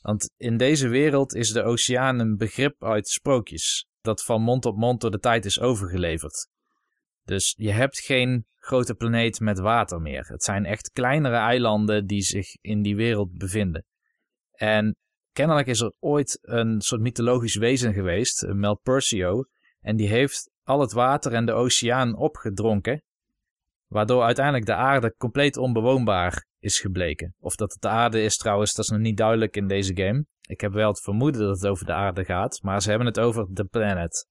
Want 0.00 0.30
in 0.36 0.56
deze 0.56 0.88
wereld 0.88 1.34
is 1.34 1.52
de 1.52 1.62
oceaan 1.62 2.18
een 2.18 2.36
begrip 2.36 2.84
uit 2.84 3.08
sprookjes. 3.08 3.86
Dat 4.00 4.24
van 4.24 4.42
mond 4.42 4.66
op 4.66 4.76
mond 4.76 5.00
door 5.00 5.10
de 5.10 5.18
tijd 5.18 5.44
is 5.44 5.60
overgeleverd. 5.60 6.48
Dus 7.24 7.54
je 7.58 7.72
hebt 7.72 8.00
geen 8.00 8.46
grote 8.56 8.94
planeet 8.94 9.40
met 9.40 9.58
water 9.58 10.00
meer. 10.00 10.26
Het 10.26 10.42
zijn 10.42 10.64
echt 10.64 10.90
kleinere 10.90 11.36
eilanden 11.36 12.06
die 12.06 12.22
zich 12.22 12.56
in 12.60 12.82
die 12.82 12.96
wereld 12.96 13.32
bevinden. 13.32 13.84
En 14.50 14.96
kennelijk 15.32 15.66
is 15.66 15.80
er 15.80 15.94
ooit 15.98 16.38
een 16.42 16.80
soort 16.80 17.00
mythologisch 17.00 17.56
wezen 17.56 17.92
geweest, 17.92 18.42
een 18.42 18.58
Melpersio. 18.58 19.44
En 19.80 19.96
die 19.96 20.08
heeft 20.08 20.50
al 20.62 20.80
het 20.80 20.92
water 20.92 21.32
en 21.32 21.46
de 21.46 21.52
oceaan 21.52 22.16
opgedronken. 22.16 23.02
Waardoor 23.86 24.22
uiteindelijk 24.22 24.66
de 24.66 24.74
aarde 24.74 25.14
compleet 25.16 25.56
onbewoonbaar 25.56 26.46
is 26.58 26.80
gebleken. 26.80 27.34
Of 27.38 27.54
dat 27.54 27.72
het 27.72 27.82
de 27.82 27.88
aarde 27.88 28.22
is 28.22 28.36
trouwens, 28.36 28.74
dat 28.74 28.84
is 28.84 28.90
nog 28.90 29.00
niet 29.00 29.16
duidelijk 29.16 29.56
in 29.56 29.66
deze 29.66 29.96
game. 29.96 30.24
Ik 30.40 30.60
heb 30.60 30.72
wel 30.72 30.88
het 30.88 31.02
vermoeden 31.02 31.40
dat 31.40 31.60
het 31.60 31.66
over 31.66 31.86
de 31.86 31.92
aarde 31.92 32.24
gaat, 32.24 32.62
maar 32.62 32.82
ze 32.82 32.88
hebben 32.88 33.06
het 33.06 33.18
over 33.18 33.48
The 33.52 33.64
Planet. 33.64 34.26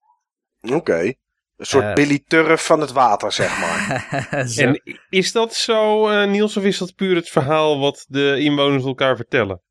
Oké. 0.60 1.12
Een 1.56 1.66
soort 1.66 1.84
Eh. 1.84 1.94
Billy 1.94 2.24
Turf 2.26 2.66
van 2.66 2.80
het 2.80 2.92
water, 2.92 3.32
zeg 3.32 3.60
maar. 3.60 4.06
En 4.56 4.82
is 5.08 5.32
dat 5.32 5.54
zo, 5.54 6.08
eh, 6.08 6.30
Niels, 6.30 6.56
of 6.56 6.64
is 6.64 6.78
dat 6.78 6.94
puur 6.94 7.16
het 7.16 7.28
verhaal 7.28 7.78
wat 7.78 8.04
de 8.08 8.38
inwoners 8.38 8.84
elkaar 8.84 9.16
vertellen? 9.16 9.62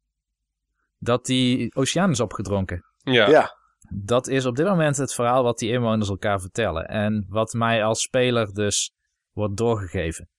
Dat 1.00 1.26
die 1.26 1.76
oceaan 1.76 2.12
is 2.12 2.20
opgedronken. 2.20 2.86
Ja. 2.98 3.30
Ja. 3.30 3.58
Dat 3.90 4.28
is 4.28 4.46
op 4.46 4.56
dit 4.56 4.66
moment 4.66 4.98
het 4.98 5.14
verhaal 5.14 5.44
wat 5.44 5.60
die 5.60 5.72
inwoners 5.72 6.10
elkaar 6.10 6.42
vertellen. 6.42 6.88
En 6.88 7.26
wat 7.30 7.54
mij 7.54 7.84
als 7.84 8.02
speler 8.02 8.54
dus 8.54 8.94
wordt 9.32 9.58
doorgegeven. 9.58 10.30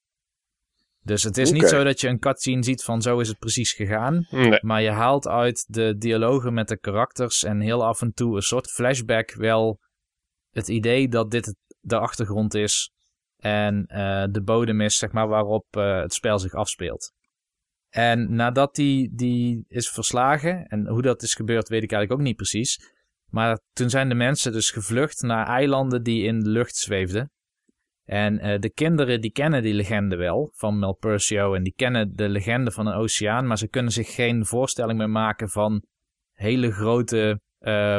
Dus 1.02 1.22
het 1.22 1.38
is 1.38 1.52
niet 1.52 1.68
zo 1.68 1.85
dat 1.85 2.00
je 2.00 2.09
een 2.09 2.18
cutscene 2.18 2.64
ziet 2.64 2.85
van 2.85 3.02
zo 3.02 3.18
is 3.18 3.28
het 3.28 3.38
precies 3.38 3.72
gegaan. 3.72 4.26
Nee. 4.30 4.59
Maar 4.61 4.83
je 4.83 4.90
haalt 4.90 5.28
uit 5.28 5.64
de 5.68 5.96
dialogen 5.98 6.54
met 6.54 6.68
de 6.68 6.78
karakters 6.78 7.44
en 7.44 7.61
heel 7.61 7.85
af 7.85 8.00
en 8.00 8.12
toe 8.12 8.37
een 8.37 8.42
soort 8.42 8.70
flashback 8.70 9.35
wel 9.35 9.80
het 10.55 10.69
idee 10.69 11.09
dat 11.09 11.31
dit 11.31 11.55
de 11.81 11.99
achtergrond 11.99 12.55
is. 12.55 12.93
En 13.37 13.87
eh, 13.87 14.25
de 14.31 14.43
bodem 14.43 14.81
is, 14.81 14.97
zeg 14.97 15.12
maar, 15.12 15.29
waarop 15.29 15.67
eh, 15.71 16.01
het 16.01 16.14
spel 16.14 16.38
zich 16.38 16.53
afspeelt. 16.53 17.12
En 17.88 18.35
nadat 18.35 18.75
die, 18.75 19.14
die 19.14 19.64
is 19.69 19.90
verslagen, 19.90 20.67
en 20.67 20.88
hoe 20.88 21.03
dat 21.03 21.23
is 21.23 21.35
gebeurd 21.35 21.69
weet 21.69 21.83
ik 21.83 21.93
eigenlijk 21.93 22.21
ook 22.21 22.27
niet 22.27 22.37
precies. 22.37 22.93
Maar 23.31 23.61
toen 23.73 23.90
zijn 23.90 24.09
de 24.09 24.14
mensen 24.14 24.53
dus 24.53 24.71
gevlucht 24.71 25.23
naar 25.23 25.47
eilanden 25.47 26.03
die 26.03 26.25
in 26.25 26.40
de 26.40 26.49
lucht 26.49 26.77
zweefden. 26.77 27.31
En 28.05 28.38
eh, 28.38 28.59
de 28.59 28.71
kinderen 28.73 29.21
die 29.21 29.33
kennen 29.33 29.62
die 29.62 29.75
legende 29.75 30.17
wel 30.17 30.51
van 30.53 30.79
Melpersio 30.79 31.55
en 31.55 31.62
die 31.62 31.75
kennen 31.77 32.12
de 32.12 32.29
legende 32.29 32.71
van 32.71 32.87
een 32.87 32.95
oceaan, 32.95 33.47
maar 33.47 33.59
ze 33.59 33.69
kunnen 33.69 33.93
zich 33.93 34.14
geen 34.14 34.47
voorstelling 34.47 34.99
meer 34.99 35.11
maken 35.11 35.49
van 35.49 35.85
hele 36.33 36.73
grote 36.73 37.40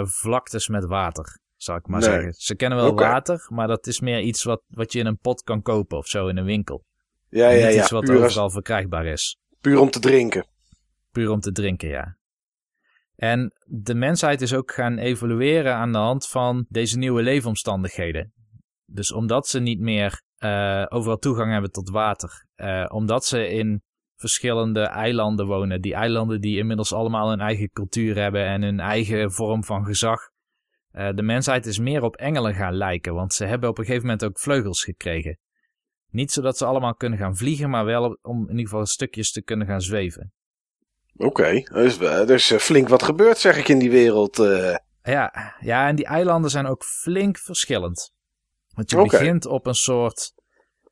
vlaktes 0.04 0.68
met 0.68 0.86
water, 0.86 1.39
zou 1.56 1.78
ik 1.78 1.88
maar 1.88 2.00
Nee. 2.00 2.10
zeggen. 2.10 2.34
Ze 2.34 2.56
kennen 2.56 2.78
wel 2.78 2.96
water, 2.96 3.48
maar 3.54 3.68
dat 3.68 3.88
is 3.88 4.00
meer 4.00 4.20
iets 4.22 4.44
wat, 4.44 4.63
wat 4.68 4.91
je 4.91 5.00
in 5.00 5.06
een 5.06 5.18
pot 5.18 5.41
kan 5.41 5.62
kopen 5.62 5.98
of 5.98 6.08
zo 6.08 6.28
in 6.28 6.38
een 6.38 6.46
winkel. 6.46 6.84
Ja, 7.30 7.50
ja, 7.50 7.68
ja. 7.68 7.80
iets 7.82 7.91
wat 7.91 8.04
Puur, 8.04 8.15
als- 8.15 8.26
overal 8.32 8.50
verkrijgbaar 8.50 9.06
is. 9.06 9.38
puur 9.62 9.80
om 9.80 9.89
te 9.89 10.00
drinken. 10.00 10.48
Puur 11.12 11.30
om 11.30 11.39
te 11.39 11.52
drinken, 11.52 11.89
ja. 11.89 12.18
En 13.15 13.52
de 13.65 13.96
mensheid 13.96 14.41
is 14.41 14.54
ook 14.54 14.72
gaan 14.72 14.98
evolueren 14.98 15.76
aan 15.76 15.91
de 15.91 15.98
hand 15.98 16.28
van 16.28 16.65
deze 16.70 16.98
nieuwe 16.98 17.22
leefomstandigheden. 17.22 18.34
Dus 18.86 19.12
omdat 19.13 19.48
ze 19.48 19.60
niet 19.60 19.80
meer 19.80 20.22
eh, 20.36 20.86
overal 20.89 21.18
toegang 21.18 21.52
hebben 21.52 21.72
tot 21.72 21.89
water, 21.89 22.46
eh, 22.56 22.86
omdat 22.88 23.26
ze 23.26 23.48
in 23.50 23.82
verschillende 24.15 24.82
eilanden 24.82 25.46
wonen, 25.46 25.82
die 25.82 25.94
eilanden 25.94 26.41
die 26.41 26.58
inmiddels 26.58 26.94
allemaal 26.94 27.32
een 27.32 27.39
eigen 27.39 27.70
cultuur 27.70 28.15
hebben 28.18 28.46
en 28.46 28.62
een 28.62 28.80
eigen 28.80 29.32
vorm 29.32 29.63
van 29.63 29.86
gezag. 29.86 30.20
Eh, 30.95 31.10
de 31.13 31.21
mensheid 31.23 31.65
is 31.65 31.79
meer 31.79 32.01
op 32.03 32.15
engelen 32.15 32.53
gaan 32.53 32.73
lijken, 32.73 33.13
want 33.13 33.34
ze 33.34 33.45
hebben 33.45 33.69
op 33.69 33.77
een 33.77 33.84
gegeven 33.86 34.05
moment 34.05 34.23
ook 34.25 34.39
vleugels 34.39 34.84
gekregen. 34.84 35.38
Niet 36.10 36.31
zodat 36.31 36.58
ze 36.58 36.65
allemaal 36.65 36.95
kunnen 36.95 37.19
gaan 37.19 37.36
vliegen, 37.38 37.69
maar 37.69 37.86
wel 37.86 38.17
om 38.21 38.41
in 38.43 38.49
ieder 38.49 38.67
geval 38.67 38.86
stukjes 38.86 39.31
te 39.31 39.41
kunnen 39.41 39.67
gaan 39.67 39.81
zweven. 39.81 40.34
Oké. 41.17 41.43
Er 41.45 41.84
is, 41.84 41.99
er 41.99 42.29
is 42.29 42.51
eh, 42.51 42.58
flink 42.60 42.88
wat 42.88 43.03
gebeurd, 43.03 43.38
zeg 43.38 43.58
ik, 43.58 43.67
in 43.67 43.79
die 43.79 43.91
wereld. 43.91 44.39
eh. 44.39 44.75
Ja, 45.03 45.55
ja, 45.60 45.88
en 45.88 45.95
die 45.95 46.05
eilanden 46.05 46.51
zijn 46.51 46.65
ook 46.67 46.84
flink 46.84 47.38
verschillend. 47.38 48.13
Want 48.73 48.89
je 48.89 48.97
begint 49.12 49.45
op 49.45 49.65
een 49.67 49.75
soort. 49.75 50.34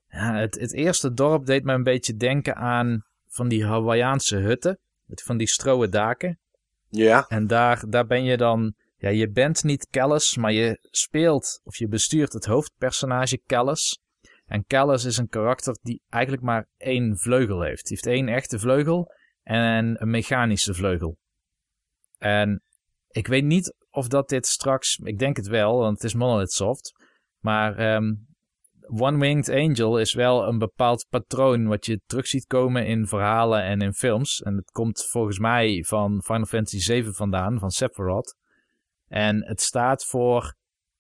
Ja, 0.08 0.36
het, 0.36 0.60
het 0.60 0.74
eerste 0.74 1.14
dorp 1.14 1.46
deed 1.46 1.64
me 1.64 1.74
een 1.74 1.84
beetje 1.84 2.16
denken 2.16 2.56
aan 2.56 3.04
van 3.28 3.48
die 3.48 3.66
Hawaïaanse 3.66 4.36
hutten. 4.38 4.80
Van 5.08 5.38
die 5.38 5.48
stroen 5.48 5.90
daken. 5.90 6.40
ja. 6.90 7.26
En 7.28 7.48
daar, 7.48 7.84
daar 7.90 8.06
ben 8.06 8.24
je 8.24 8.38
dan. 8.38 8.74
Ja, 9.04 9.10
je 9.10 9.30
bent 9.30 9.64
niet 9.64 9.88
Callus, 9.90 10.38
maar 10.38 10.52
je 10.52 10.78
speelt 10.82 11.62
of 11.64 11.78
je 11.78 11.88
bestuurt 11.88 12.34
het 12.34 12.46
hoofdpersonage 12.46 13.42
Callus. 13.46 14.00
En 14.46 14.66
Callus 14.66 15.06
is 15.06 15.18
een 15.18 15.28
karakter 15.28 15.78
die 15.82 16.02
eigenlijk 16.10 16.44
maar 16.44 16.68
één 16.78 17.18
vleugel 17.18 17.62
heeft. 17.62 17.88
Die 17.88 17.98
heeft 18.02 18.16
één 18.16 18.28
echte 18.28 18.60
vleugel 18.60 19.12
en 19.42 20.02
een 20.02 20.10
mechanische 20.10 20.74
vleugel. 20.74 21.18
En 22.18 22.64
ik 23.08 23.28
weet 23.28 23.44
niet 23.44 23.76
of 23.90 24.08
dat 24.08 24.30
dit 24.30 24.46
straks, 24.46 24.98
ik 24.98 25.20
denk 25.20 25.38
het 25.38 25.48
wel, 25.48 25.78
want 25.78 25.94
het 25.94 26.04
is 26.04 26.14
Monolith 26.14 26.52
Soft. 26.52 26.92
Maar 27.40 27.78
ehm, 27.78 28.14
One 28.88 29.20
Winged 29.20 29.50
Angel 29.50 30.00
is 30.00 30.14
wel 30.14 30.48
een 30.48 30.58
bepaald 30.58 31.06
patroon 31.10 31.68
wat 31.68 31.86
je 31.86 32.02
terug 32.06 32.28
ziet 32.28 32.46
komen 32.46 32.86
in 32.86 33.08
verhalen 33.08 33.64
en 33.64 33.82
in 33.82 33.94
films. 33.94 34.42
En 34.42 34.56
het 34.56 34.72
komt 34.72 35.06
volgens 35.10 35.40
mij 35.40 35.84
van 35.88 36.22
Final 36.24 36.46
Fantasy 36.46 36.80
VII 36.80 37.14
vandaan, 37.14 37.60
van 37.60 37.70
Sephiroth. 37.70 38.42
En 39.08 39.46
het 39.46 39.62
staat 39.62 40.06
voor 40.06 40.56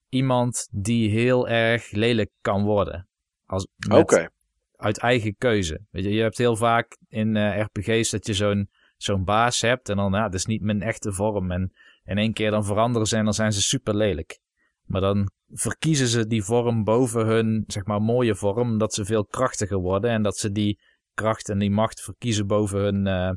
iemand 0.09 0.67
die 0.71 1.09
heel 1.09 1.47
erg 1.47 1.91
lelijk 1.91 2.29
kan 2.41 2.63
worden. 2.63 3.07
Als, 3.45 3.67
Oké. 3.89 4.27
Uit 4.75 4.97
eigen 4.97 5.35
keuze. 5.37 5.81
Weet 5.91 6.03
je, 6.03 6.09
je 6.09 6.21
hebt 6.21 6.37
heel 6.37 6.55
vaak 6.55 6.97
in 7.07 7.35
eh, 7.35 7.59
RPG's 7.59 8.09
dat 8.09 8.25
je 8.25 8.33
zo'n 8.33 8.69
zo'n 8.97 9.23
baas 9.23 9.61
hebt. 9.61 9.89
En 9.89 9.95
dan, 9.95 10.13
ja, 10.13 10.23
dat 10.23 10.33
is 10.33 10.45
niet 10.45 10.61
mijn 10.61 10.81
echte 10.81 11.13
vorm. 11.13 11.51
En 11.51 11.73
in 12.03 12.17
één 12.17 12.33
keer 12.33 12.51
dan 12.51 12.65
veranderen 12.65 13.07
ze 13.07 13.17
en 13.17 13.23
dan 13.23 13.33
zijn 13.33 13.53
ze 13.53 13.61
super 13.61 13.95
lelijk. 13.95 14.39
Maar 14.83 15.01
dan 15.01 15.31
verkiezen 15.47 16.07
ze 16.07 16.27
die 16.27 16.43
vorm 16.43 16.83
boven 16.83 17.25
hun, 17.25 17.63
zeg 17.67 17.85
maar, 17.85 18.01
mooie 18.01 18.35
vorm. 18.35 18.71
Omdat 18.71 18.93
ze 18.93 19.05
veel 19.05 19.25
krachtiger 19.25 19.77
worden. 19.77 20.11
En 20.11 20.23
dat 20.23 20.37
ze 20.37 20.51
die 20.51 20.79
kracht 21.13 21.49
en 21.49 21.59
die 21.59 21.71
macht 21.71 22.01
verkiezen 22.01 22.47
boven 22.47 22.79
hun, 22.79 23.07
eh, 23.07 23.31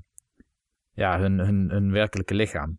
ja, 0.93 1.19
hun, 1.19 1.39
hun, 1.39 1.71
hun 1.71 1.93
werkelijke 1.93 2.35
lichaam. 2.35 2.79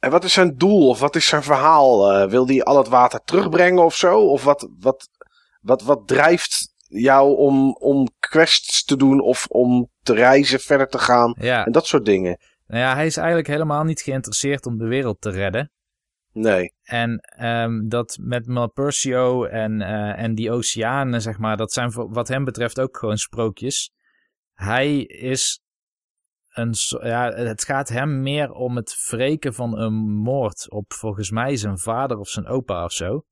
En 0.00 0.10
wat 0.10 0.24
is 0.24 0.32
zijn 0.32 0.56
doel 0.56 0.88
of 0.88 1.00
wat 1.00 1.16
is 1.16 1.26
zijn 1.26 1.42
verhaal? 1.42 2.12
Eh, 2.12 2.28
wil 2.28 2.46
hij 2.46 2.62
al 2.62 2.76
het 2.76 2.88
water 2.88 3.20
terugbrengen 3.24 3.84
of 3.84 3.94
zo? 3.94 4.20
Of 4.20 4.44
wat, 4.44 4.68
wat, 4.78 5.08
wat, 5.60 5.82
wat 5.82 6.08
drijft 6.08 6.74
jou 6.88 7.36
om, 7.36 7.72
om 7.72 8.08
quests 8.18 8.84
te 8.84 8.96
doen 8.96 9.20
of 9.20 9.46
om 9.48 9.90
te 10.02 10.14
reizen, 10.14 10.60
verder 10.60 10.88
te 10.88 10.98
gaan 10.98 11.36
Ja, 11.40 11.66
en 11.66 11.72
dat 11.72 11.86
soort 11.86 12.04
dingen? 12.04 12.38
nou 12.66 12.82
ja, 12.82 12.94
hij 12.94 13.06
is 13.06 13.16
eigenlijk 13.16 13.48
helemaal 13.48 13.84
niet 13.84 14.00
geïnteresseerd 14.00 14.66
om 14.66 14.78
de 14.78 14.86
wereld 14.86 15.20
te 15.20 15.30
redden. 15.30 15.70
Nee. 16.32 16.72
En 16.82 17.18
ehm, 17.18 17.88
dat 17.88 18.18
met 18.20 18.46
Malpercio 18.46 19.44
en, 19.44 19.80
eh, 19.80 20.22
en 20.22 20.34
die 20.34 20.50
oceanen, 20.50 21.22
zeg 21.22 21.38
maar, 21.38 21.56
dat 21.56 21.72
zijn 21.72 21.92
voor, 21.92 22.12
wat 22.12 22.28
hem 22.28 22.44
betreft 22.44 22.80
ook 22.80 22.96
gewoon 22.96 23.18
sprookjes. 23.18 23.92
Hij 24.54 24.98
is 25.02 25.60
ja, 27.02 27.32
het 27.32 27.64
gaat 27.64 27.88
hem 27.88 28.22
meer 28.22 28.50
om 28.50 28.76
het 28.76 29.06
wreken 29.10 29.54
van 29.54 29.78
een 29.78 29.94
moord 30.08 30.70
op 30.70 30.92
volgens 30.92 31.30
mij 31.30 31.56
zijn 31.56 31.78
vader 31.78 32.18
of 32.18 32.28
zijn 32.28 32.46
opa 32.46 32.84
of 32.84 32.92
zo. 32.92 33.24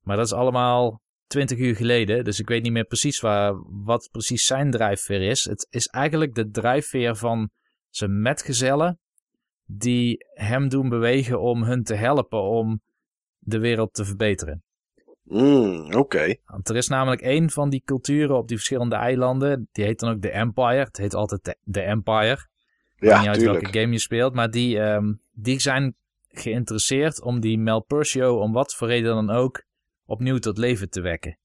Maar 0.00 0.16
dat 0.16 0.26
is 0.26 0.32
allemaal 0.32 1.02
twintig 1.26 1.58
uur 1.58 1.76
geleden, 1.76 2.24
dus 2.24 2.40
ik 2.40 2.48
weet 2.48 2.62
niet 2.62 2.72
meer 2.72 2.84
precies 2.84 3.20
waar, 3.20 3.54
wat 3.84 4.08
precies 4.10 4.46
zijn 4.46 4.70
drijfveer 4.70 5.22
is. 5.22 5.44
Het 5.44 5.66
is 5.70 5.86
eigenlijk 5.86 6.34
de 6.34 6.50
drijfveer 6.50 7.16
van 7.16 7.50
zijn 7.88 8.20
metgezellen 8.20 8.98
die 9.64 10.26
hem 10.34 10.68
doen 10.68 10.88
bewegen 10.88 11.40
om 11.40 11.62
hun 11.62 11.82
te 11.82 11.94
helpen 11.94 12.42
om 12.42 12.82
de 13.38 13.58
wereld 13.58 13.94
te 13.94 14.04
verbeteren. 14.04 14.62
Mm, 15.30 15.94
Oké. 15.94 16.34
Want 16.44 16.68
er 16.68 16.76
is 16.76 16.88
namelijk 16.88 17.20
één 17.20 17.50
van 17.50 17.70
die 17.70 17.82
culturen 17.84 18.36
op 18.36 18.48
die 18.48 18.56
verschillende 18.56 18.96
eilanden, 18.96 19.68
die 19.72 19.84
heet 19.84 20.00
dan 20.00 20.10
ook 20.10 20.22
de 20.22 20.30
Empire. 20.30 20.84
Het 20.84 20.96
heet 20.96 21.14
altijd 21.14 21.56
de, 21.62 21.80
Empire. 21.80 22.48
Ja, 22.96 23.18
niet 23.18 23.28
uit 23.28 23.38
tuurlijk. 23.38 23.62
welke 23.62 23.78
game 23.78 23.92
je 23.92 23.98
speelt, 23.98 24.34
maar 24.34 24.50
die, 24.50 24.80
ehm, 24.80 25.12
die 25.32 25.60
zijn 25.60 25.94
geïnteresseerd 26.28 27.22
om 27.22 27.40
die 27.40 27.58
Malpercio, 27.58 28.38
om 28.38 28.52
wat 28.52 28.74
voor 28.74 28.88
reden 28.88 29.14
dan 29.14 29.30
ook, 29.30 29.62
opnieuw 30.04 30.38
tot 30.38 30.58
leven 30.58 30.90
te 30.90 31.00
wekken. 31.00 31.38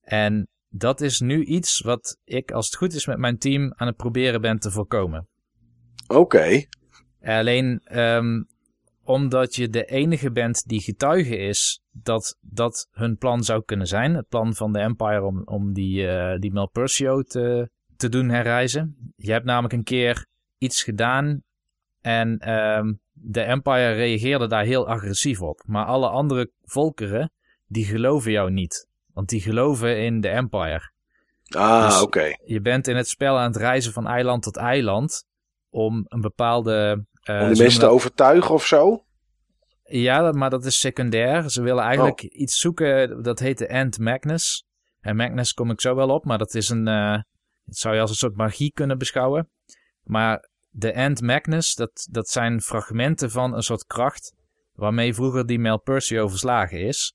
En 0.00 0.48
dat 0.68 1.00
is 1.00 1.20
nu 1.20 1.44
iets 1.44 1.80
wat 1.80 2.18
ik, 2.24 2.50
als 2.50 2.66
het 2.66 2.76
goed 2.76 2.94
is 2.94 3.06
met 3.06 3.18
mijn 3.18 3.38
team, 3.38 3.72
aan 3.76 3.86
het 3.86 3.96
proberen 3.96 4.40
ben 4.40 4.58
te 4.58 4.70
voorkomen. 4.70 5.28
Oké. 6.06 6.64
Alleen 7.22 7.80
ehm, 7.84 8.42
omdat 9.04 9.54
je 9.54 9.68
de 9.68 9.84
enige 9.84 10.32
bent 10.32 10.68
die 10.68 10.80
getuige 10.80 11.36
is 11.36 11.80
dat 11.90 12.36
dat 12.40 12.88
hun 12.92 13.16
plan 13.16 13.44
zou 13.44 13.62
kunnen 13.64 13.86
zijn. 13.86 14.14
Het 14.14 14.28
plan 14.28 14.54
van 14.54 14.72
de 14.72 14.78
Empire 14.78 15.22
om, 15.22 15.42
om 15.44 15.72
die, 15.72 16.06
eh 16.08 16.38
die 16.38 16.52
Malpercio 16.52 17.22
te, 17.22 17.70
te 17.96 18.08
doen 18.08 18.28
herreizen. 18.28 19.12
Je 19.16 19.32
hebt 19.32 19.44
namelijk 19.44 19.72
een 19.72 19.84
keer 19.84 20.26
iets 20.58 20.82
gedaan 20.82 21.42
en 22.00 22.38
ehm, 22.38 22.92
de 23.12 23.40
Empire 23.40 23.92
reageerde 23.92 24.46
daar 24.46 24.64
heel 24.64 24.88
agressief 24.88 25.40
op. 25.40 25.62
Maar 25.66 25.84
alle 25.84 26.08
andere 26.08 26.50
volkeren, 26.62 27.32
die 27.66 27.84
geloven 27.84 28.30
jou 28.30 28.50
niet. 28.50 28.88
Want 29.12 29.28
die 29.28 29.40
geloven 29.40 29.98
in 29.98 30.20
de 30.20 30.28
Empire. 30.28 30.90
Ah, 31.48 31.86
Dus- 31.86 32.02
oké. 32.02 32.30
Je 32.44 32.60
bent 32.60 32.88
in 32.88 32.96
het 32.96 33.08
spel 33.08 33.38
aan 33.38 33.46
het 33.46 33.56
reizen 33.56 33.92
van 33.92 34.06
eiland 34.06 34.42
tot 34.42 34.56
eiland 34.56 35.24
om 35.70 36.04
een 36.08 36.20
bepaalde... 36.20 37.04
eh, 37.22 37.40
Om 37.40 37.52
die 37.52 37.62
mensen 37.62 37.80
te 37.80 37.86
overtuigen 37.86 38.54
of 38.54 38.66
zo? 38.66 39.04
Ja, 39.82 40.32
maar 40.32 40.50
dat 40.50 40.64
is 40.64 40.80
secundair. 40.80 41.50
Ze 41.50 41.62
willen 41.62 41.82
eigenlijk 41.82 42.22
Oh. 42.22 42.40
iets 42.40 42.58
zoeken, 42.58 43.22
dat 43.22 43.38
heet 43.38 43.58
de 43.58 43.66
End 43.66 43.98
Magnus. 43.98 44.66
En 45.00 45.16
Magnus 45.16 45.52
kom 45.52 45.70
ik 45.70 45.80
zo 45.80 45.94
wel 45.94 46.08
op, 46.08 46.24
maar 46.24 46.38
dat 46.38 46.54
is 46.54 46.68
een... 46.68 46.84
dat 47.64 47.76
zou 47.76 47.94
je 47.94 48.00
als 48.00 48.10
een 48.10 48.16
soort 48.16 48.36
magie 48.36 48.72
kunnen 48.72 48.98
beschouwen. 48.98 49.50
Maar 50.02 50.48
de 50.70 50.92
End 50.92 51.20
Magnus, 51.20 51.74
dat, 51.74 52.06
dat 52.10 52.28
zijn 52.28 52.60
fragmenten 52.60 53.30
van 53.30 53.54
een 53.54 53.62
soort 53.62 53.86
kracht... 53.86 54.34
waarmee 54.72 55.14
vroeger 55.14 55.46
die 55.46 55.58
Malpercio 55.58 56.28
verslagen 56.28 56.80
is. 56.80 57.14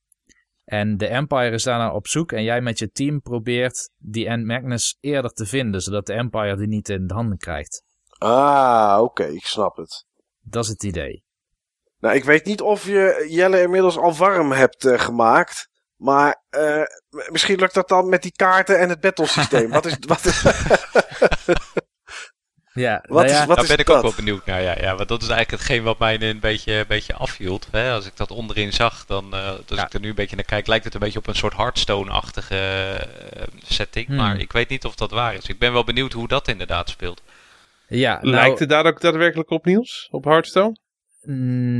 En 0.63 0.97
de 0.97 1.07
Empire 1.07 1.49
is 1.51 1.63
daarna 1.63 1.93
op 1.93 2.07
zoek 2.07 2.31
en 2.31 2.43
jij 2.43 2.61
met 2.61 2.79
je 2.79 2.89
team 2.91 3.21
probeert 3.21 3.89
die 3.97 4.27
End 4.27 4.45
Magnus 4.45 4.97
eerder 4.99 5.31
te 5.31 5.45
vinden... 5.45 5.81
zodat 5.81 6.05
de 6.05 6.13
Empire 6.13 6.57
die 6.57 6.67
niet 6.67 6.89
in 6.89 7.07
de 7.07 7.13
handen 7.13 7.37
krijgt. 7.37 7.83
Ah, 8.17 8.97
oké, 9.01 9.23
ik 9.25 9.45
snap 9.45 9.77
het. 9.77 10.05
Dat 10.41 10.63
is 10.63 10.69
het 10.69 10.83
idee. 10.83 11.23
Nou, 11.99 12.15
ik 12.15 12.23
weet 12.23 12.45
niet 12.45 12.61
of 12.61 12.85
je 12.85 13.25
Jelle 13.29 13.61
inmiddels 13.61 13.97
al 13.97 14.13
warm 14.15 14.51
hebt 14.51 14.85
eh, 14.85 14.99
gemaakt. 14.99 15.69
Maar 15.95 16.43
eh, 16.49 16.81
misschien 17.29 17.59
lukt 17.59 17.73
dat 17.73 17.87
dan 17.87 18.09
met 18.09 18.21
die 18.21 18.31
kaarten 18.31 18.79
en 18.79 18.89
het 18.89 18.99
battlesysteem. 18.99 19.69
wat 19.69 19.85
is, 19.85 19.97
wat 20.13 20.25
is, 20.25 20.43
Ja, 22.73 23.03
wat 23.07 23.23
nou 23.23 23.27
ja, 23.35 23.41
is, 23.41 23.45
wat 23.47 23.55
Daar 23.55 23.63
is 23.65 23.69
ben 23.69 23.79
ik 23.79 23.85
dat? 23.85 23.95
ook 23.95 24.01
wel 24.01 24.13
benieuwd 24.15 24.45
naar. 24.45 24.61
Ja, 24.61 24.75
ja, 24.79 24.95
want 24.95 25.09
dat 25.09 25.21
is 25.21 25.27
eigenlijk 25.29 25.61
hetgeen 25.61 25.83
wat 25.83 25.99
mij 25.99 26.21
een 26.21 26.39
beetje, 26.39 26.73
een 26.73 26.87
beetje 26.87 27.13
afhield. 27.13 27.67
Hè? 27.71 27.91
Als 27.91 28.05
ik 28.05 28.15
dat 28.17 28.31
onderin 28.31 28.73
zag, 28.73 29.05
dan, 29.05 29.33
eh 29.35 29.47
als 29.47 29.77
Ja. 29.77 29.85
ik 29.85 29.93
er 29.93 29.99
nu 29.99 30.09
een 30.09 30.15
beetje 30.15 30.35
naar 30.35 30.45
kijk, 30.45 30.67
lijkt 30.67 30.83
het 30.85 30.93
een 30.93 30.99
beetje 30.99 31.19
op 31.19 31.27
een 31.27 31.35
soort 31.35 31.55
Hearthstone-achtige 31.55 32.57
eh, 33.33 33.43
setting. 33.65 34.07
Hmm. 34.07 34.15
Maar 34.15 34.39
ik 34.39 34.51
weet 34.51 34.69
niet 34.69 34.85
of 34.85 34.95
dat 34.95 35.11
waar 35.11 35.33
is. 35.33 35.45
Ik 35.47 35.59
ben 35.59 35.73
wel 35.73 35.83
benieuwd 35.83 36.13
hoe 36.13 36.27
dat 36.27 36.47
inderdaad 36.47 36.89
speelt. 36.89 37.21
Ja 37.87 38.13
nou, 38.13 38.29
Lijkt 38.29 38.59
het 38.59 38.69
daar 38.69 38.85
ook 38.85 39.01
daadwerkelijk 39.01 39.49
op, 39.49 39.65
Niels? 39.65 40.07
Op 40.11 40.23
Hearthstone? 40.23 40.77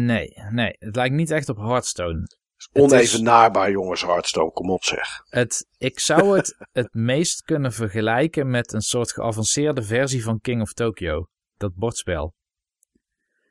Nee, 0.06 0.34
nee. 0.52 0.76
Het 0.80 0.96
lijkt 0.96 1.16
niet 1.16 1.32
echt 1.32 1.50
op 1.50 1.58
Hearthstone. 1.58 2.28
Onevenaarbaar, 2.72 3.72
jongens, 3.72 4.02
Hearthstone. 4.02 4.52
Kom 4.52 4.72
op, 4.72 4.84
zeg. 4.84 5.22
Het, 5.30 5.68
ik 5.78 6.00
zou 6.00 6.38
het 6.38 6.56
het 6.72 6.94
meest 6.94 7.42
kunnen 7.42 7.74
vergelijken 7.74 8.50
met 8.50 8.74
een 8.74 8.82
soort 8.82 9.12
geavanceerde 9.12 9.84
versie 9.84 10.24
van 10.24 10.40
King 10.40 10.62
of 10.62 10.74
Tokyo. 10.74 11.28
Dat 11.58 11.76
bordspel. 11.76 12.34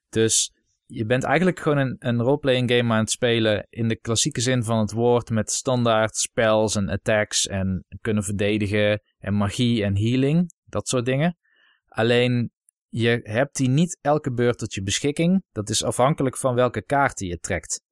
Dus 0.09 0.53
je 0.87 1.07
bent 1.07 1.25
eigenlijk 1.25 1.61
gewoon 1.61 1.79
een, 1.79 1.97
een 1.99 2.23
roleplaying 2.23 2.71
game 2.71 2.93
aan 2.93 3.01
het 3.01 3.11
spelen 3.11 3.67
in 3.71 3.89
de 3.89 4.01
klassieke 4.01 4.41
zin 4.41 4.65
van 4.65 4.79
het 4.79 4.93
woord. 4.93 5.31
Met 5.31 5.51
standaard 5.51 6.17
spells 6.17 6.77
en 6.77 6.89
attacks 6.89 7.47
en 7.47 7.85
kunnen 8.01 8.23
verdedigen 8.23 9.01
en 9.19 9.35
magie 9.35 9.85
en 9.85 9.97
healing. 9.97 10.53
Dat 10.65 10.89
soort 10.89 11.05
dingen. 11.05 11.37
Alleen 11.97 12.51
je 12.89 13.21
hebt 13.23 13.57
die 13.57 13.69
niet 13.69 13.99
elke 14.01 14.33
beurt 14.33 14.59
tot 14.59 14.75
je 14.75 14.83
beschikking. 14.83 15.45
Dat 15.53 15.69
is 15.69 15.85
afhankelijk 15.85 16.37
van 16.37 16.55
welke 16.55 16.83
kaarten 16.83 17.27
je 17.27 17.39
trekt. 17.39 17.83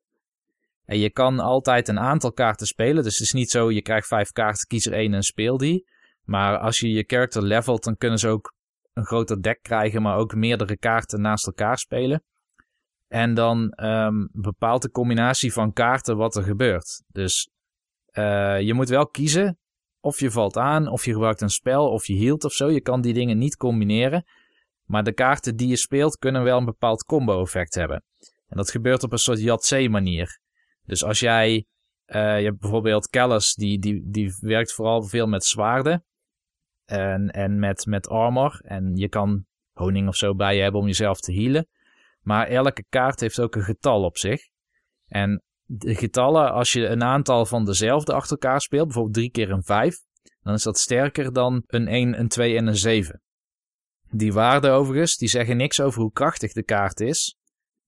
En 0.84 0.98
je 0.98 1.10
kan 1.10 1.38
altijd 1.38 1.88
een 1.88 1.98
aantal 1.98 2.32
kaarten 2.32 2.66
spelen. 2.66 3.02
Dus 3.02 3.12
het 3.12 3.22
is 3.22 3.32
niet 3.32 3.50
zo, 3.50 3.70
je 3.70 3.82
krijgt 3.82 4.06
vijf 4.06 4.30
kaarten, 4.30 4.66
kies 4.66 4.86
er 4.86 4.92
één 4.92 5.14
en 5.14 5.22
speel 5.22 5.56
die. 5.56 5.88
Maar 6.22 6.58
als 6.58 6.80
je 6.80 6.88
je 6.88 7.04
character 7.06 7.42
levelt, 7.42 7.84
dan 7.84 7.96
kunnen 7.96 8.18
ze 8.18 8.28
ook 8.28 8.54
een 8.92 9.04
groter 9.04 9.42
deck 9.42 9.62
krijgen, 9.62 10.02
maar 10.02 10.16
ook 10.16 10.34
meerdere 10.34 10.78
kaarten 10.78 11.20
naast 11.20 11.46
elkaar 11.46 11.78
spelen. 11.78 12.22
En 13.08 13.34
dan 13.34 13.70
ehm, 13.70 14.26
bepaalt 14.32 14.82
de 14.82 14.90
combinatie 14.90 15.52
van 15.52 15.72
kaarten 15.72 16.16
wat 16.16 16.36
er 16.36 16.42
gebeurt. 16.42 17.02
Dus 17.06 17.50
eh, 18.06 18.60
je 18.60 18.74
moet 18.74 18.88
wel 18.88 19.06
kiezen 19.06 19.58
of 20.04 20.20
je 20.20 20.30
valt 20.30 20.56
aan, 20.56 20.88
of 20.88 21.04
je 21.04 21.12
gebruikt 21.12 21.40
een 21.40 21.50
spel, 21.50 21.90
of 21.90 22.06
je 22.06 22.14
hield 22.14 22.44
of 22.44 22.52
zo. 22.52 22.70
Je 22.70 22.80
kan 22.80 23.00
die 23.00 23.12
dingen 23.12 23.38
niet 23.38 23.56
combineren. 23.56 24.24
Maar 24.84 25.04
de 25.04 25.12
kaarten 25.12 25.56
die 25.56 25.68
je 25.68 25.76
speelt 25.76 26.18
kunnen 26.18 26.42
wel 26.42 26.58
een 26.58 26.64
bepaald 26.64 27.04
combo-effect 27.04 27.74
hebben. 27.74 28.04
En 28.46 28.56
dat 28.56 28.70
gebeurt 28.70 29.02
op 29.02 29.12
een 29.12 29.18
soort 29.18 29.40
Yahtzee 29.40 29.90
manier. 29.90 30.40
Dus 30.84 31.04
als 31.04 31.20
jij, 31.20 31.66
eh, 32.04 32.38
je 32.38 32.44
hebt 32.44 32.58
bijvoorbeeld 32.58 33.08
Callus, 33.08 33.54
die, 33.54 33.78
die, 33.78 34.02
die 34.10 34.36
werkt 34.40 34.72
vooral 34.72 35.02
veel 35.02 35.26
met 35.26 35.44
zwaarden 35.44 36.04
en, 36.84 37.28
en 37.30 37.58
met, 37.58 37.86
met 37.86 38.08
armor. 38.08 38.60
En 38.62 38.96
je 38.96 39.08
kan 39.08 39.46
honing 39.72 40.08
of 40.08 40.16
zo 40.16 40.34
bij 40.34 40.56
je 40.56 40.62
hebben 40.62 40.80
om 40.80 40.86
jezelf 40.86 41.20
te 41.20 41.34
healen. 41.34 41.68
Maar 42.20 42.46
elke 42.46 42.84
kaart 42.88 43.20
heeft 43.20 43.40
ook 43.40 43.54
een 43.54 43.62
getal 43.62 44.04
op 44.04 44.16
zich. 44.16 44.42
En 45.06 45.42
de 45.66 45.94
getallen, 45.94 46.52
als 46.52 46.72
je 46.72 46.86
een 46.86 47.02
aantal 47.02 47.46
van 47.46 47.64
dezelfde 47.64 48.12
achter 48.12 48.30
elkaar 48.30 48.60
speelt, 48.60 48.84
bijvoorbeeld 48.84 49.14
drie 49.14 49.30
keer 49.30 49.50
een 49.50 49.62
vijf, 49.62 49.96
dan 50.40 50.54
is 50.54 50.62
dat 50.62 50.78
sterker 50.78 51.32
dan 51.32 51.62
een 51.66 51.88
1, 51.88 52.18
een 52.18 52.28
2 52.28 52.56
en 52.56 52.66
een 52.66 52.76
7. 52.76 53.22
Die 54.10 54.32
waarden 54.32 54.72
overigens, 54.72 55.16
die 55.16 55.28
zeggen 55.28 55.56
niks 55.56 55.80
over 55.80 56.00
hoe 56.00 56.12
krachtig 56.12 56.52
de 56.52 56.64
kaart 56.64 57.00
is. 57.00 57.36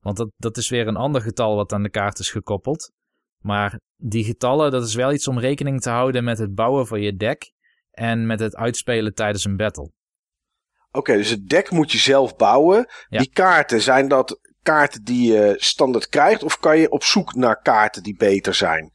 Want 0.00 0.16
dat, 0.16 0.30
dat 0.36 0.56
is 0.56 0.68
weer 0.68 0.86
een 0.86 0.96
ander 0.96 1.20
getal 1.20 1.56
wat 1.56 1.72
aan 1.72 1.82
de 1.82 1.90
kaart 1.90 2.18
is 2.18 2.30
gekoppeld. 2.30 2.92
Maar 3.42 3.80
die 3.96 4.24
getallen, 4.24 4.70
dat 4.70 4.84
is 4.86 4.94
wel 4.94 5.12
iets 5.12 5.28
om 5.28 5.38
rekening 5.38 5.80
te 5.80 5.90
houden 5.90 6.24
met 6.24 6.38
het 6.38 6.54
bouwen 6.54 6.86
van 6.86 7.00
je 7.00 7.16
deck. 7.16 7.52
En 7.90 8.26
met 8.26 8.40
het 8.40 8.56
uitspelen 8.56 9.14
tijdens 9.14 9.44
een 9.44 9.56
battle. 9.56 9.90
Oké, 10.90 11.16
dus 11.16 11.30
het 11.30 11.48
deck 11.48 11.70
moet 11.70 11.92
je 11.92 11.98
zelf 11.98 12.36
bouwen. 12.36 12.88
Ja. 13.08 13.18
Die 13.18 13.30
kaarten, 13.30 13.80
zijn 13.80 14.08
dat 14.08 14.38
kaarten 14.66 15.04
die 15.04 15.32
je 15.32 15.54
standaard 15.56 16.08
krijgt? 16.08 16.42
Of 16.42 16.58
kan 16.58 16.78
je 16.78 16.90
op 16.90 17.02
zoek 17.02 17.34
naar 17.34 17.62
kaarten 17.62 18.02
die 18.02 18.16
beter 18.16 18.54
zijn? 18.54 18.90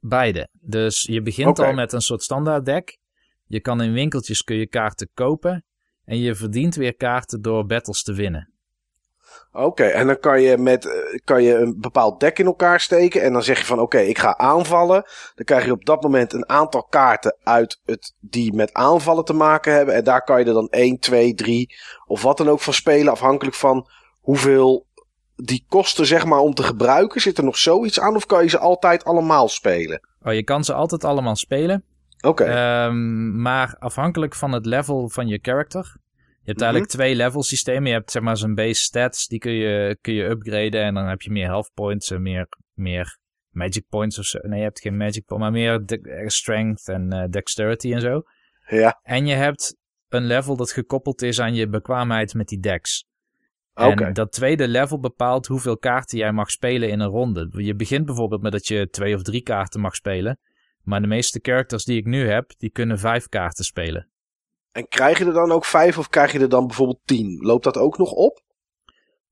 Beide. 0.00 0.48
Dus 0.60 1.02
je 1.02 1.22
begint 1.22 1.58
al 1.58 1.72
met 1.72 1.92
een 1.92 2.00
soort 2.00 2.22
standaard 2.22 2.64
deck. 2.64 2.98
Je 3.46 3.60
kan 3.60 3.82
in 3.82 3.92
winkeltjes 3.92 4.42
kun 4.42 4.56
je 4.56 4.68
kaarten 4.68 5.10
kopen. 5.14 5.64
En 6.04 6.18
je 6.18 6.34
verdient 6.34 6.74
weer 6.74 6.94
kaarten 6.94 7.42
door 7.42 7.66
battles 7.66 8.02
te 8.02 8.12
winnen. 8.12 8.54
Oké, 9.52 9.84
en 9.84 10.06
dan 10.06 10.18
kan 10.18 10.40
je, 10.40 10.58
met, 10.58 10.86
eh, 10.86 11.18
kan 11.24 11.42
je 11.42 11.54
een 11.54 11.80
bepaald 11.80 12.20
deck 12.20 12.38
in 12.38 12.46
elkaar 12.46 12.80
steken. 12.80 13.22
En 13.22 13.32
dan 13.32 13.42
zeg 13.42 13.58
je 13.58 13.64
van 13.64 13.80
oké, 13.80 13.98
ik 13.98 14.18
ga 14.18 14.36
aanvallen. 14.36 15.04
Dan 15.34 15.44
krijg 15.44 15.64
je 15.64 15.72
op 15.72 15.84
dat 15.84 16.02
moment 16.02 16.32
een 16.32 16.48
aantal 16.48 16.82
kaarten 16.82 17.36
uit 17.42 17.80
het, 17.84 18.14
die 18.20 18.54
met 18.54 18.72
aanvallen 18.72 19.24
te 19.24 19.32
maken 19.32 19.72
hebben. 19.72 19.94
En 19.94 20.04
daar 20.04 20.24
kan 20.24 20.38
je 20.38 20.44
er 20.44 20.52
dan 20.52 20.68
1, 20.70 20.98
2, 20.98 21.34
3 21.34 21.74
of 22.06 22.22
wat 22.22 22.36
dan 22.36 22.48
ook 22.48 22.60
van 22.60 22.74
spelen. 22.74 23.12
Afhankelijk 23.12 23.56
van 23.56 23.88
hoeveel 24.26 24.86
die 25.36 25.64
kosten 25.68 26.06
zeg 26.06 26.24
maar 26.24 26.38
om 26.38 26.54
te 26.54 26.62
gebruiken. 26.62 27.20
Zit 27.20 27.38
er 27.38 27.44
nog 27.44 27.56
zoiets 27.58 28.00
aan 28.00 28.14
of 28.16 28.26
kan 28.26 28.42
je 28.42 28.48
ze 28.48 28.58
altijd 28.58 29.04
allemaal 29.04 29.48
spelen? 29.48 30.00
Oh, 30.22 30.32
je 30.32 30.42
kan 30.42 30.64
ze 30.64 30.72
altijd 30.72 31.04
allemaal 31.04 31.36
spelen. 31.36 31.84
Oké, 32.20 32.44
Ehm, 32.44 33.40
maar 33.42 33.76
afhankelijk 33.78 34.34
van 34.34 34.52
het 34.52 34.66
level 34.66 35.08
van 35.08 35.28
je 35.28 35.38
character. 35.42 35.96
Je 36.42 36.52
hebt 36.52 36.60
eigenlijk 36.60 36.90
twee 36.90 37.14
level 37.14 37.42
systemen. 37.42 37.88
Je 37.88 37.92
hebt 37.94 38.10
zeg 38.10 38.22
maar 38.22 38.36
zo'n 38.36 38.54
base 38.54 38.82
stats. 38.82 39.26
Die 39.26 39.38
kun 39.38 39.52
je, 39.52 39.98
kun 40.00 40.14
je 40.14 40.24
upgraden. 40.24 40.82
En 40.82 40.94
dan 40.94 41.06
heb 41.06 41.22
je 41.22 41.30
meer 41.30 41.46
health 41.46 41.70
points 41.74 42.10
en 42.10 42.22
meer, 42.22 42.46
meer 42.74 43.18
magic 43.50 43.84
points 43.88 44.18
of 44.18 44.24
zo. 44.24 44.38
Nee, 44.42 44.58
je 44.58 44.64
hebt 44.64 44.80
geen 44.80 44.96
magic 44.96 45.24
points. 45.24 45.44
Maar 45.44 45.52
meer 45.52 45.86
de- 45.86 46.00
eh, 46.00 46.28
strength 46.28 46.88
en 46.88 47.12
eh, 47.12 47.28
dexterity 47.30 47.92
en 47.92 48.00
zo. 48.00 48.22
ja, 48.68 49.00
En 49.02 49.26
je 49.26 49.34
hebt 49.34 49.76
een 50.08 50.24
level 50.26 50.56
dat 50.56 50.72
gekoppeld 50.72 51.22
is 51.22 51.40
aan 51.40 51.54
je 51.54 51.68
bekwaamheid 51.68 52.34
met 52.34 52.48
die 52.48 52.60
decks. 52.60 53.04
En 53.76 54.12
dat 54.12 54.32
tweede 54.32 54.68
level 54.68 55.00
bepaalt 55.00 55.46
hoeveel 55.46 55.78
kaarten 55.78 56.18
jij 56.18 56.32
mag 56.32 56.50
spelen 56.50 56.88
in 56.88 57.00
een 57.00 57.08
ronde. 57.08 57.48
Je 57.52 57.74
begint 57.74 58.06
bijvoorbeeld 58.06 58.42
met 58.42 58.52
dat 58.52 58.66
je 58.66 58.88
twee 58.90 59.14
of 59.14 59.22
drie 59.22 59.42
kaarten 59.42 59.80
mag 59.80 59.94
spelen. 59.94 60.38
Maar 60.82 61.00
de 61.00 61.06
meeste 61.06 61.38
characters 61.42 61.84
die 61.84 61.98
ik 61.98 62.04
nu 62.04 62.28
heb, 62.28 62.54
die 62.58 62.70
kunnen 62.70 62.98
vijf 62.98 63.28
kaarten 63.28 63.64
spelen. 63.64 64.08
En 64.72 64.88
krijg 64.88 65.18
je 65.18 65.24
er 65.24 65.32
dan 65.32 65.52
ook 65.52 65.64
vijf 65.64 65.98
of 65.98 66.08
krijg 66.08 66.32
je 66.32 66.38
er 66.38 66.48
dan 66.48 66.66
bijvoorbeeld 66.66 67.00
tien? 67.04 67.38
Loopt 67.40 67.64
dat 67.64 67.76
ook 67.76 67.98
nog 67.98 68.10
op? 68.12 68.42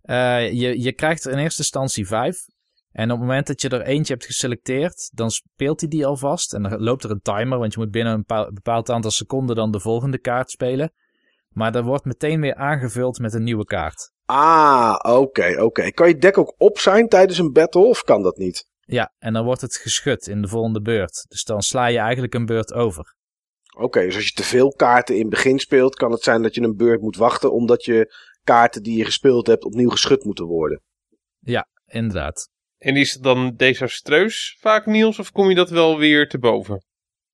Eh, 0.02 0.52
je, 0.52 0.80
je 0.80 0.92
krijgt 0.92 1.24
er 1.24 1.32
in 1.32 1.38
eerste 1.38 1.60
instantie 1.60 2.06
vijf. 2.06 2.46
En 2.92 3.04
op 3.04 3.18
het 3.18 3.26
moment 3.26 3.46
dat 3.46 3.62
je 3.62 3.68
er 3.68 3.82
eentje 3.82 4.12
hebt 4.12 4.26
geselecteerd, 4.26 5.10
dan 5.14 5.30
speelt 5.30 5.80
hij 5.80 5.88
die 5.88 6.06
alvast. 6.06 6.54
En 6.54 6.62
dan 6.62 6.80
loopt 6.80 7.04
er 7.04 7.10
een 7.10 7.22
timer, 7.22 7.58
want 7.58 7.72
je 7.72 7.78
moet 7.78 7.90
binnen 7.90 8.12
een 8.12 8.18
bepaal- 8.18 8.52
bepaald 8.52 8.90
aantal 8.90 9.10
seconden 9.10 9.56
dan 9.56 9.70
de 9.70 9.80
volgende 9.80 10.18
kaart 10.18 10.50
spelen. 10.50 10.92
Maar 11.48 11.72
dat 11.72 11.84
wordt 11.84 12.04
meteen 12.04 12.40
weer 12.40 12.54
aangevuld 12.54 13.18
met 13.18 13.34
een 13.34 13.42
nieuwe 13.42 13.64
kaart. 13.64 14.13
Ah, 14.24 14.96
oké, 15.02 15.62
oké. 15.62 15.90
Kan 15.90 16.08
je 16.08 16.16
deck 16.16 16.38
ook 16.38 16.54
op 16.58 16.78
zijn 16.78 17.08
tijdens 17.08 17.38
een 17.38 17.52
battle 17.52 17.84
of 17.84 18.02
kan 18.02 18.22
dat 18.22 18.36
niet? 18.36 18.66
Ja, 18.80 19.12
en 19.18 19.32
dan 19.32 19.44
wordt 19.44 19.60
het 19.60 19.76
geschud 19.76 20.26
in 20.26 20.42
de 20.42 20.48
volgende 20.48 20.80
beurt. 20.80 21.24
Dus 21.28 21.44
dan 21.44 21.62
sla 21.62 21.86
je 21.86 21.98
eigenlijk 21.98 22.34
een 22.34 22.46
beurt 22.46 22.72
over. 22.72 23.14
Oké, 23.76 24.00
dus 24.00 24.14
als 24.14 24.26
je 24.26 24.32
te 24.32 24.42
veel 24.42 24.72
kaarten 24.72 25.14
in 25.14 25.20
het 25.20 25.30
begin 25.30 25.58
speelt, 25.58 25.94
kan 25.94 26.12
het 26.12 26.22
zijn 26.22 26.42
dat 26.42 26.54
je 26.54 26.62
een 26.62 26.76
beurt 26.76 27.00
moet 27.00 27.16
wachten 27.16 27.52
omdat 27.52 27.84
je 27.84 28.14
kaarten 28.44 28.82
die 28.82 28.98
je 28.98 29.04
gespeeld 29.04 29.46
hebt 29.46 29.64
opnieuw 29.64 29.90
geschud 29.90 30.24
moeten 30.24 30.44
worden. 30.44 30.82
Ja, 31.38 31.68
inderdaad. 31.86 32.48
En 32.78 32.96
is 32.96 33.12
het 33.12 33.22
dan 33.22 33.54
desastreus 33.56 34.56
vaak, 34.60 34.86
Niels? 34.86 35.18
Of 35.18 35.32
kom 35.32 35.48
je 35.48 35.54
dat 35.54 35.70
wel 35.70 35.98
weer 35.98 36.28
te 36.28 36.38
boven? 36.38 36.84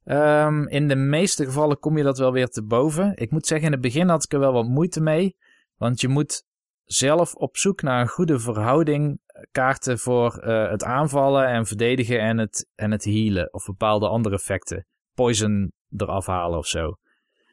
Ehm, 0.05 0.67
in 0.67 0.89
de 0.89 0.97
meeste 0.97 1.45
gevallen 1.45 1.79
kom 1.79 1.97
je 1.97 2.03
dat 2.03 2.19
wel 2.19 2.33
weer 2.33 2.49
te 2.49 2.65
boven. 2.65 3.13
Ik 3.17 3.31
moet 3.31 3.47
zeggen, 3.47 3.67
in 3.67 3.73
het 3.73 3.81
begin 3.81 4.09
had 4.09 4.25
ik 4.25 4.33
er 4.33 4.39
wel 4.39 4.53
wat 4.53 4.69
moeite 4.69 5.01
mee. 5.01 5.37
Want 5.77 6.01
je 6.01 6.09
moet 6.09 6.45
zelf 6.93 7.35
op 7.35 7.57
zoek 7.57 7.83
naar 7.83 8.01
een 8.01 8.09
goede 8.09 8.39
verhouding 8.39 9.21
eh, 9.27 9.43
kaarten 9.53 9.99
voor 9.99 10.39
eh, 10.39 10.71
het 10.71 10.85
aanvallen 10.85 11.47
en 11.47 11.67
verdedigen 11.67 12.21
en 12.21 12.39
het, 12.39 12.69
en 12.75 12.91
het 12.91 13.05
healen. 13.05 13.53
Of 13.53 13.65
bepaalde 13.65 14.09
andere 14.09 14.35
effecten. 14.35 14.87
Poison 15.15 15.73
eraf 15.97 16.27
halen 16.27 16.59
of 16.59 16.67
zo. 16.67 16.97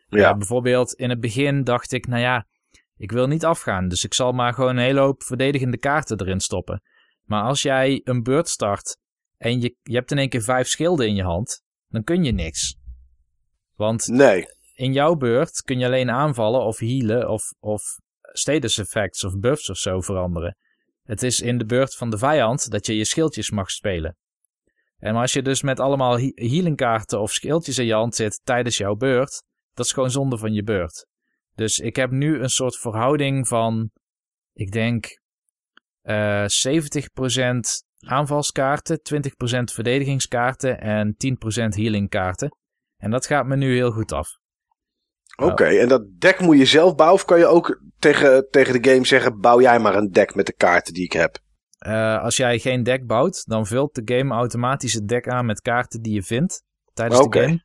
Ja, 0.08 0.20
Ja, 0.20 0.38
bijvoorbeeld 0.38 0.94
in 0.94 1.10
het 1.10 1.20
begin 1.20 1.64
dacht 1.64 1.92
ik, 1.92 2.08
nou 2.08 2.22
ja, 2.22 2.48
ik 2.96 3.12
wil 3.12 3.28
niet 3.28 3.46
afgaan. 3.46 3.88
Dus 3.88 4.04
ik 4.04 4.14
zal 4.14 4.32
maar 4.32 4.54
gewoon 4.54 4.78
een 4.78 4.84
hele 4.84 5.00
hoop 5.00 5.24
verdedigende 5.24 5.78
kaarten 5.78 6.20
erin 6.20 6.40
stoppen. 6.40 6.82
Maar 7.24 7.44
als 7.44 7.62
jij 7.62 8.02
een 8.04 8.24
beurt 8.24 8.48
start 8.48 8.98
en 9.38 9.62
je, 9.62 9.76
je 9.82 9.96
hebt 9.96 10.12
in 10.12 10.18
één 10.18 10.30
keer 10.30 10.42
vijf 10.42 10.68
schilden 10.68 11.08
in 11.08 11.16
je 11.16 11.24
hand, 11.24 11.64
dan 11.88 12.04
kun 12.04 12.24
je 12.24 12.32
niks. 12.32 12.78
Want 13.76 14.08
nee. 14.08 14.46
in 14.74 14.94
jouw 14.94 15.16
beurt 15.16 15.62
kun 15.62 15.80
je 15.80 15.86
alleen 15.86 16.12
aanvallen 16.12 16.62
of 16.62 16.80
healen 16.80 17.30
of, 17.30 17.54
of 17.60 17.82
status 18.38 18.78
effects 18.78 19.24
of 19.24 19.40
buffs 19.40 19.70
of 19.70 19.78
zo 19.78 20.02
veranderen. 20.02 20.58
Het 21.04 21.24
is 21.24 21.42
in 21.42 21.58
de 21.58 21.66
beurt 21.66 21.96
van 21.96 22.10
de 22.10 22.18
vijand 22.18 22.70
dat 22.70 22.86
je 22.86 22.96
je 22.96 23.06
schildjes 23.06 23.52
mag 23.52 23.72
spelen. 23.72 24.18
En 24.98 25.16
als 25.16 25.34
je 25.34 25.42
dus 25.42 25.62
met 25.62 25.80
allemaal 25.80 26.20
he- 26.20 26.32
healingkaarten 26.34 27.22
of 27.22 27.32
schildjes 27.32 27.78
in 27.78 27.86
je 27.86 27.94
hand 27.94 28.16
zit 28.16 28.42
tijdens 28.44 28.78
jouw 28.78 28.96
beurt, 28.96 29.44
dat 29.74 29.86
is 29.86 29.92
gewoon 29.92 30.12
zonde 30.12 30.38
van 30.38 30.54
je 30.54 30.64
beurt. 30.64 31.08
Dus 31.56 31.80
ik 31.80 31.96
heb 31.96 32.12
nu 32.12 32.40
een 32.40 32.50
soort 32.50 32.78
verhouding 32.78 33.48
van, 33.48 33.92
ik 34.54 34.72
denk, 34.72 35.20
eh 36.02 36.46
70% 36.46 37.86
aanvalskaarten, 38.00 39.00
20% 39.02 39.74
verdedigingskaarten 39.74 40.80
en 40.80 41.16
10% 41.18 41.76
healingkaarten. 41.76 42.58
En 42.98 43.12
dat 43.12 43.26
gaat 43.26 43.46
me 43.46 43.56
nu 43.56 43.74
heel 43.74 43.92
goed 43.92 44.12
af. 44.12 44.30
Oké, 45.44 45.66
en 45.66 45.88
dat 45.88 46.20
deck 46.20 46.40
moet 46.40 46.58
je 46.58 46.66
zelf 46.66 46.96
bouwen 46.96 47.20
of 47.20 47.26
kan 47.26 47.40
je 47.40 47.46
ook 47.46 47.82
tegen, 48.00 48.48
tegen 48.50 48.82
de 48.82 48.90
game 48.90 49.06
zeggen, 49.06 49.40
bouw 49.40 49.62
jij 49.62 49.80
maar 49.80 49.96
een 49.96 50.12
deck 50.12 50.36
met 50.36 50.46
de 50.46 50.54
kaarten 50.54 50.94
die 50.94 51.04
ik 51.04 51.12
heb? 51.12 51.38
Eh, 51.78 52.24
als 52.24 52.38
jij 52.38 52.60
geen 52.60 52.84
deck 52.84 53.08
bouwt, 53.08 53.44
dan 53.46 53.66
vult 53.66 53.96
de 53.96 54.16
game 54.16 54.34
automatisch 54.34 54.94
het 54.94 55.08
deck 55.08 55.28
aan 55.28 55.46
met 55.46 55.62
kaarten 55.62 56.02
die 56.02 56.14
je 56.14 56.24
vindt 56.24 56.64
tijdens 56.94 57.28
de 57.28 57.40
game. 57.40 57.64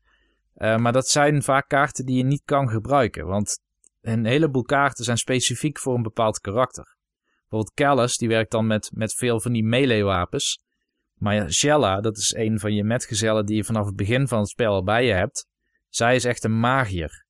Eh, 0.54 0.76
maar 0.76 0.92
dat 0.92 1.08
zijn 1.08 1.42
vaak 1.42 1.68
kaarten 1.68 2.06
die 2.06 2.16
je 2.16 2.24
niet 2.24 2.42
kan 2.44 2.68
gebruiken, 2.68 3.26
want 3.26 3.60
een 4.00 4.24
heleboel 4.24 4.62
kaarten 4.62 5.04
zijn 5.04 5.16
specifiek 5.16 5.78
voor 5.78 5.94
een 5.94 6.02
bepaald 6.02 6.40
karakter. 6.40 6.96
Bijvoorbeeld 7.40 7.74
Callus, 7.74 8.16
die 8.16 8.28
werkt 8.28 8.50
dan 8.50 8.66
met, 8.66 8.90
met 8.94 9.14
veel 9.14 9.40
van 9.40 9.52
die 9.52 9.64
melee 9.64 10.04
wapens. 10.04 10.62
Maar 11.14 11.52
Shella, 11.52 12.00
dat 12.00 12.16
is 12.16 12.34
een 12.34 12.58
van 12.58 12.74
je 12.74 12.84
metgezellen 12.84 13.46
die 13.46 13.56
je 13.56 13.64
vanaf 13.64 13.86
het 13.86 13.96
begin 13.96 14.28
van 14.28 14.38
het 14.38 14.48
spel 14.48 14.72
al 14.72 14.84
bij 14.84 15.06
je 15.06 15.12
hebt. 15.12 15.46
Zij 15.88 16.14
is 16.14 16.24
echt 16.24 16.44
een 16.44 16.60
magier. 16.60 17.21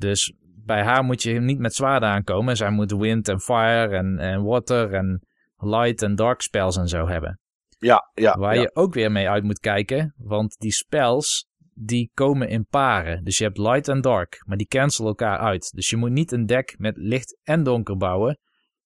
Dus 0.00 0.32
bij 0.64 0.82
haar 0.82 1.04
moet 1.04 1.22
je 1.22 1.40
niet 1.40 1.58
met 1.58 1.74
zwaarden 1.74 2.08
aankomen. 2.08 2.56
Zij 2.56 2.70
moet 2.70 2.92
wind 2.92 3.28
en 3.28 3.40
fire 3.40 3.96
en, 3.96 4.18
en 4.18 4.42
water 4.42 4.92
en 4.94 5.26
light 5.56 6.02
en 6.02 6.14
dark 6.14 6.40
spells 6.40 6.76
en 6.76 6.88
zo 6.88 7.08
hebben. 7.08 7.40
Ja, 7.78 8.10
ja. 8.14 8.38
Waar 8.38 8.54
ja. 8.54 8.60
je 8.60 8.74
ook 8.74 8.94
weer 8.94 9.12
mee 9.12 9.28
uit 9.28 9.44
moet 9.44 9.58
kijken, 9.58 10.14
want 10.16 10.58
die 10.58 10.72
spells 10.72 11.48
die 11.74 12.10
komen 12.14 12.48
in 12.48 12.66
paren. 12.66 13.24
Dus 13.24 13.38
je 13.38 13.44
hebt 13.44 13.58
light 13.58 13.88
en 13.88 14.00
dark, 14.00 14.42
maar 14.46 14.56
die 14.56 14.66
cancelen 14.66 15.08
elkaar 15.08 15.38
uit. 15.38 15.72
Dus 15.74 15.90
je 15.90 15.96
moet 15.96 16.10
niet 16.10 16.32
een 16.32 16.46
deck 16.46 16.74
met 16.78 16.96
licht 16.96 17.38
en 17.42 17.62
donker 17.62 17.96
bouwen, 17.96 18.38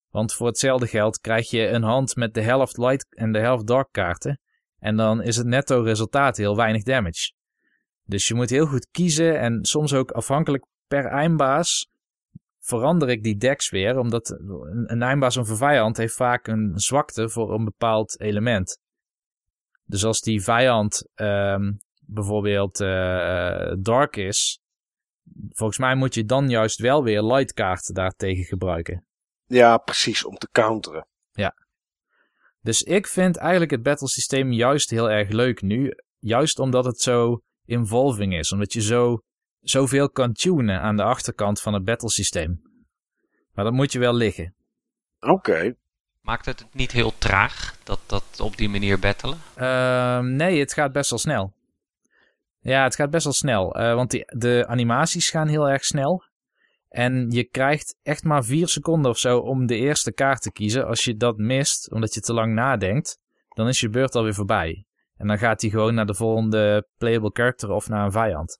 want 0.09 0.33
voor 0.33 0.47
hetzelfde 0.47 0.87
geld 0.87 1.19
krijg 1.19 1.49
je 1.49 1.67
een 1.67 1.83
hand 1.83 2.15
met 2.15 2.33
de 2.33 2.41
helft 2.41 2.77
light 2.77 3.15
en 3.15 3.31
de 3.31 3.39
helft 3.39 3.67
dark 3.67 3.87
kaarten. 3.91 4.39
En 4.79 4.95
dan 4.95 5.21
is 5.21 5.35
het 5.35 5.47
netto 5.47 5.81
resultaat 5.81 6.37
heel 6.37 6.55
weinig 6.55 6.83
damage. 6.83 7.33
Dus 8.03 8.27
je 8.27 8.33
moet 8.33 8.49
heel 8.49 8.65
goed 8.65 8.87
kiezen 8.91 9.39
en 9.39 9.65
soms 9.65 9.93
ook 9.93 10.11
afhankelijk 10.11 10.65
per 10.95 11.05
eindbaas 11.05 11.89
verander 12.59 13.09
ik 13.09 13.23
die 13.23 13.37
decks 13.37 13.69
weer. 13.69 13.97
Omdat 13.97 14.29
een, 14.85 15.01
eindbaas 15.01 15.37
of 15.37 15.49
een 15.49 15.57
vijand 15.57 15.97
heeft 15.97 16.15
vaak 16.15 16.47
een 16.47 16.71
zwakte 16.75 17.29
voor 17.29 17.53
een 17.53 17.63
bepaald 17.63 18.19
element. 18.19 18.79
Dus 19.83 20.05
als 20.05 20.21
die 20.21 20.43
vijand 20.43 21.07
ehm, 21.13 21.71
bijvoorbeeld 21.99 22.79
eh, 22.79 23.73
dark 23.79 24.15
is, 24.15 24.59
volgens 25.49 25.79
mij 25.79 25.95
moet 25.95 26.13
je 26.13 26.25
dan 26.25 26.49
juist 26.49 26.79
wel 26.79 27.03
weer 27.03 27.21
light 27.23 27.53
kaarten 27.53 27.93
daartegen 27.93 28.43
gebruiken. 28.43 29.05
ja, 29.45 29.77
precies, 29.77 30.25
om 30.25 30.35
te 30.35 30.49
counteren. 30.51 31.07
Dus 32.61 32.81
ik 32.81 33.07
vind 33.07 33.37
eigenlijk 33.37 33.71
het 33.71 33.83
battle 33.83 34.07
systeem 34.07 34.51
juist 34.51 34.89
heel 34.89 35.09
erg 35.09 35.29
leuk 35.29 35.61
nu. 35.61 35.93
Juist 36.19 36.59
omdat 36.59 36.85
het 36.85 36.99
zo 36.99 37.41
involving 37.65 38.37
is. 38.37 38.51
Omdat 38.51 38.73
je 38.73 38.81
zo, 38.81 39.21
zoveel 39.65 40.09
kan 40.09 40.33
tunen 40.33 40.81
aan 40.81 40.95
de 40.95 41.03
achterkant 41.03 41.61
van 41.61 41.73
het 41.73 41.83
battle 41.83 42.09
systeem. 42.09 42.61
Maar 43.53 43.65
dat 43.65 43.73
moet 43.73 43.91
je 43.91 43.99
wel 43.99 44.13
liggen. 44.13 44.55
Oké. 45.19 45.75
Maakt 46.21 46.45
het 46.45 46.65
niet 46.71 46.91
heel 46.91 47.13
traag, 47.17 47.77
dat, 47.83 47.99
dat 48.05 48.39
op 48.39 48.57
die 48.57 48.69
manier 48.69 48.99
battelen? 48.99 49.37
Ehm, 49.55 50.35
nee, 50.35 50.59
het 50.59 50.73
gaat 50.73 50.91
best 50.91 51.09
wel 51.09 51.19
snel. 51.19 51.53
Ja, 52.59 52.83
het 52.83 52.95
gaat 52.95 53.09
best 53.09 53.23
wel 53.23 53.33
snel. 53.33 53.75
eh, 53.75 53.93
want 53.93 54.11
die, 54.11 54.23
de 54.25 54.65
animaties 54.67 55.29
gaan 55.29 55.47
heel 55.47 55.69
erg 55.69 55.85
snel. 55.85 56.23
En 56.89 57.31
je 57.31 57.43
krijgt 57.43 57.97
echt 58.03 58.23
maar 58.23 58.43
vier 58.43 58.67
seconden 58.67 59.11
of 59.11 59.17
zo 59.17 59.37
om 59.37 59.65
de 59.65 59.75
eerste 59.75 60.13
kaart 60.13 60.41
te 60.41 60.51
kiezen. 60.51 60.87
Als 60.87 61.03
je 61.03 61.15
dat 61.15 61.37
mist, 61.37 61.91
omdat 61.91 62.13
je 62.13 62.19
te 62.19 62.33
lang 62.33 62.53
nadenkt, 62.53 63.19
dan 63.47 63.67
is 63.67 63.79
je 63.79 63.89
beurt 63.89 64.15
alweer 64.15 64.33
voorbij. 64.33 64.85
En 65.17 65.27
dan 65.27 65.37
gaat 65.37 65.61
hij 65.61 65.69
gewoon 65.69 65.93
naar 65.93 66.05
de 66.05 66.15
volgende 66.15 66.87
playable 66.97 67.29
character 67.33 67.69
of 67.69 67.89
naar 67.89 68.05
een 68.05 68.11
vijand. 68.11 68.59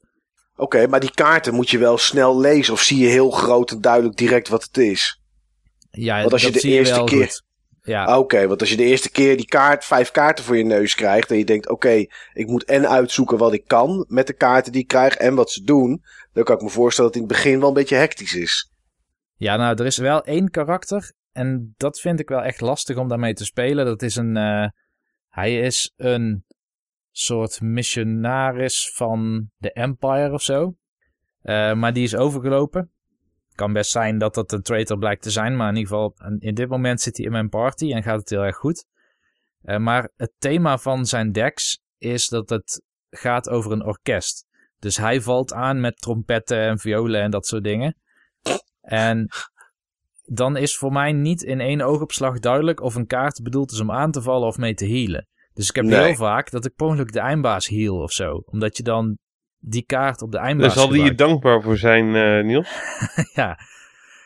Oké, 0.55 0.87
maar 0.87 0.99
die 0.99 1.11
kaarten 1.13 1.53
moet 1.53 1.69
je 1.69 1.77
wel 1.77 1.97
snel 1.97 2.39
lezen 2.39 2.73
of 2.73 2.81
zie 2.81 2.99
je 2.99 3.07
heel 3.07 3.31
groot 3.31 3.71
en 3.71 3.81
duidelijk 3.81 4.17
direct 4.17 4.47
wat 4.47 4.63
het 4.63 4.77
is? 4.77 5.21
Ja, 5.91 6.19
Want 6.19 6.31
als 6.31 6.41
je 6.41 6.47
dat 6.51 6.55
de 6.61 6.67
zie 6.67 6.77
eerste 6.77 6.95
wel 6.95 7.03
keer- 7.05 7.23
goed. 7.25 7.43
Ja, 7.81 8.17
Oké, 8.19 8.47
want 8.47 8.59
als 8.61 8.69
je 8.69 8.75
de 8.75 8.83
eerste 8.83 9.11
keer 9.11 9.37
die 9.37 9.45
kaart, 9.45 9.85
vijf 9.85 10.11
kaarten 10.11 10.45
voor 10.45 10.57
je 10.57 10.63
neus 10.63 10.95
krijgt. 10.95 11.31
en 11.31 11.37
je 11.37 11.45
denkt: 11.45 11.69
oké, 11.69 12.05
ik 12.33 12.47
moet 12.47 12.63
en 12.63 12.89
uitzoeken 12.89 13.37
wat 13.37 13.53
ik 13.53 13.63
kan 13.67 14.05
met 14.07 14.27
de 14.27 14.33
kaarten 14.33 14.71
die 14.71 14.81
ik 14.81 14.87
krijg 14.87 15.15
en 15.15 15.35
wat 15.35 15.51
ze 15.51 15.63
doen. 15.63 16.03
dan 16.33 16.43
kan 16.43 16.55
ik 16.55 16.61
me 16.61 16.69
voorstellen 16.69 17.11
dat 17.11 17.21
het 17.21 17.29
in 17.29 17.35
het 17.35 17.43
begin 17.43 17.59
wel 17.59 17.67
een 17.67 17.73
beetje 17.73 17.95
hectisch 17.95 18.35
is. 18.35 18.71
Ja, 19.35 19.55
nou, 19.55 19.75
er 19.79 19.85
is 19.85 19.97
wel 19.97 20.23
één 20.23 20.49
karakter. 20.49 21.11
En 21.31 21.73
dat 21.77 21.99
vind 21.99 22.19
ik 22.19 22.29
wel 22.29 22.41
echt 22.41 22.61
lastig 22.61 22.97
om 22.97 23.07
daarmee 23.07 23.33
te 23.33 23.45
spelen. 23.45 23.85
Dat 23.85 24.01
is 24.01 24.15
een. 24.15 24.37
eh, 24.37 24.67
hij 25.29 25.59
is 25.59 25.93
een 25.95 26.44
soort 27.17 27.61
missionaris 27.61 28.91
van 28.93 29.49
de 29.57 29.71
Empire 29.71 30.31
of 30.31 30.41
zo. 30.41 30.75
Eh, 31.41 31.73
maar 31.73 31.93
die 31.93 32.03
is 32.03 32.15
overgelopen. 32.15 32.91
Kan 33.53 33.73
best 33.73 33.91
zijn 33.91 34.17
dat 34.17 34.33
dat 34.33 34.51
een 34.51 34.61
traitor 34.61 34.97
blijkt 34.97 35.21
te 35.21 35.31
zijn. 35.31 35.55
Maar 35.55 35.69
in 35.69 35.75
ieder 35.75 35.91
geval, 35.91 36.15
in 36.39 36.53
dit 36.53 36.69
moment 36.69 37.01
zit 37.01 37.17
hij 37.17 37.25
in 37.25 37.31
mijn 37.31 37.49
party 37.49 37.91
en 37.91 38.03
gaat 38.03 38.19
het 38.19 38.29
heel 38.29 38.43
erg 38.43 38.55
goed. 38.55 38.85
Eh, 39.61 39.77
maar 39.77 40.11
het 40.17 40.31
thema 40.37 40.77
van 40.77 41.05
zijn 41.05 41.31
decks 41.31 41.81
is 41.97 42.27
dat 42.27 42.49
het 42.49 42.81
gaat 43.09 43.49
over 43.49 43.71
een 43.71 43.85
orkest. 43.85 44.45
Dus 44.79 44.97
hij 44.97 45.21
valt 45.21 45.53
aan 45.53 45.79
met 45.79 46.01
trompetten 46.01 46.59
en 46.59 46.79
violen 46.79 47.21
en 47.21 47.31
dat 47.31 47.47
soort 47.47 47.63
dingen. 47.63 47.97
En 48.81 49.27
dan 50.23 50.57
is 50.57 50.77
voor 50.77 50.91
mij 50.91 51.11
niet 51.11 51.43
in 51.43 51.59
één 51.59 51.81
oogopslag 51.81 52.39
duidelijk 52.39 52.81
of 52.81 52.95
een 52.95 53.07
kaart 53.07 53.43
bedoeld 53.43 53.71
is 53.71 53.79
om 53.79 53.91
aan 53.91 54.11
te 54.11 54.21
vallen 54.21 54.47
of 54.47 54.57
mee 54.57 54.73
te 54.73 54.87
healen. 54.87 55.27
Dus 55.55 55.69
ik 55.69 55.75
heb 55.75 55.85
Nee. 55.85 56.03
heel 56.03 56.15
vaak 56.15 56.51
dat 56.51 56.65
ik 56.65 56.75
per 56.75 56.85
ongeluk 56.85 57.11
de 57.11 57.19
eindbaas 57.19 57.67
heal 57.67 57.95
of 58.01 58.11
zo. 58.11 58.41
Omdat 58.45 58.77
je 58.77 58.83
dan 58.83 59.17
die 59.57 59.85
kaart 59.85 60.21
op 60.21 60.31
de 60.31 60.37
Daar 60.37 60.45
eindbaas 60.45 60.73
zal 60.73 60.87
die 60.87 61.03
je 61.03 61.15
dankbaar 61.15 61.61
voor 61.61 61.77
zijn, 61.77 62.15
eh, 62.15 62.43
Niels. 62.47 62.69
ja. 63.33 63.57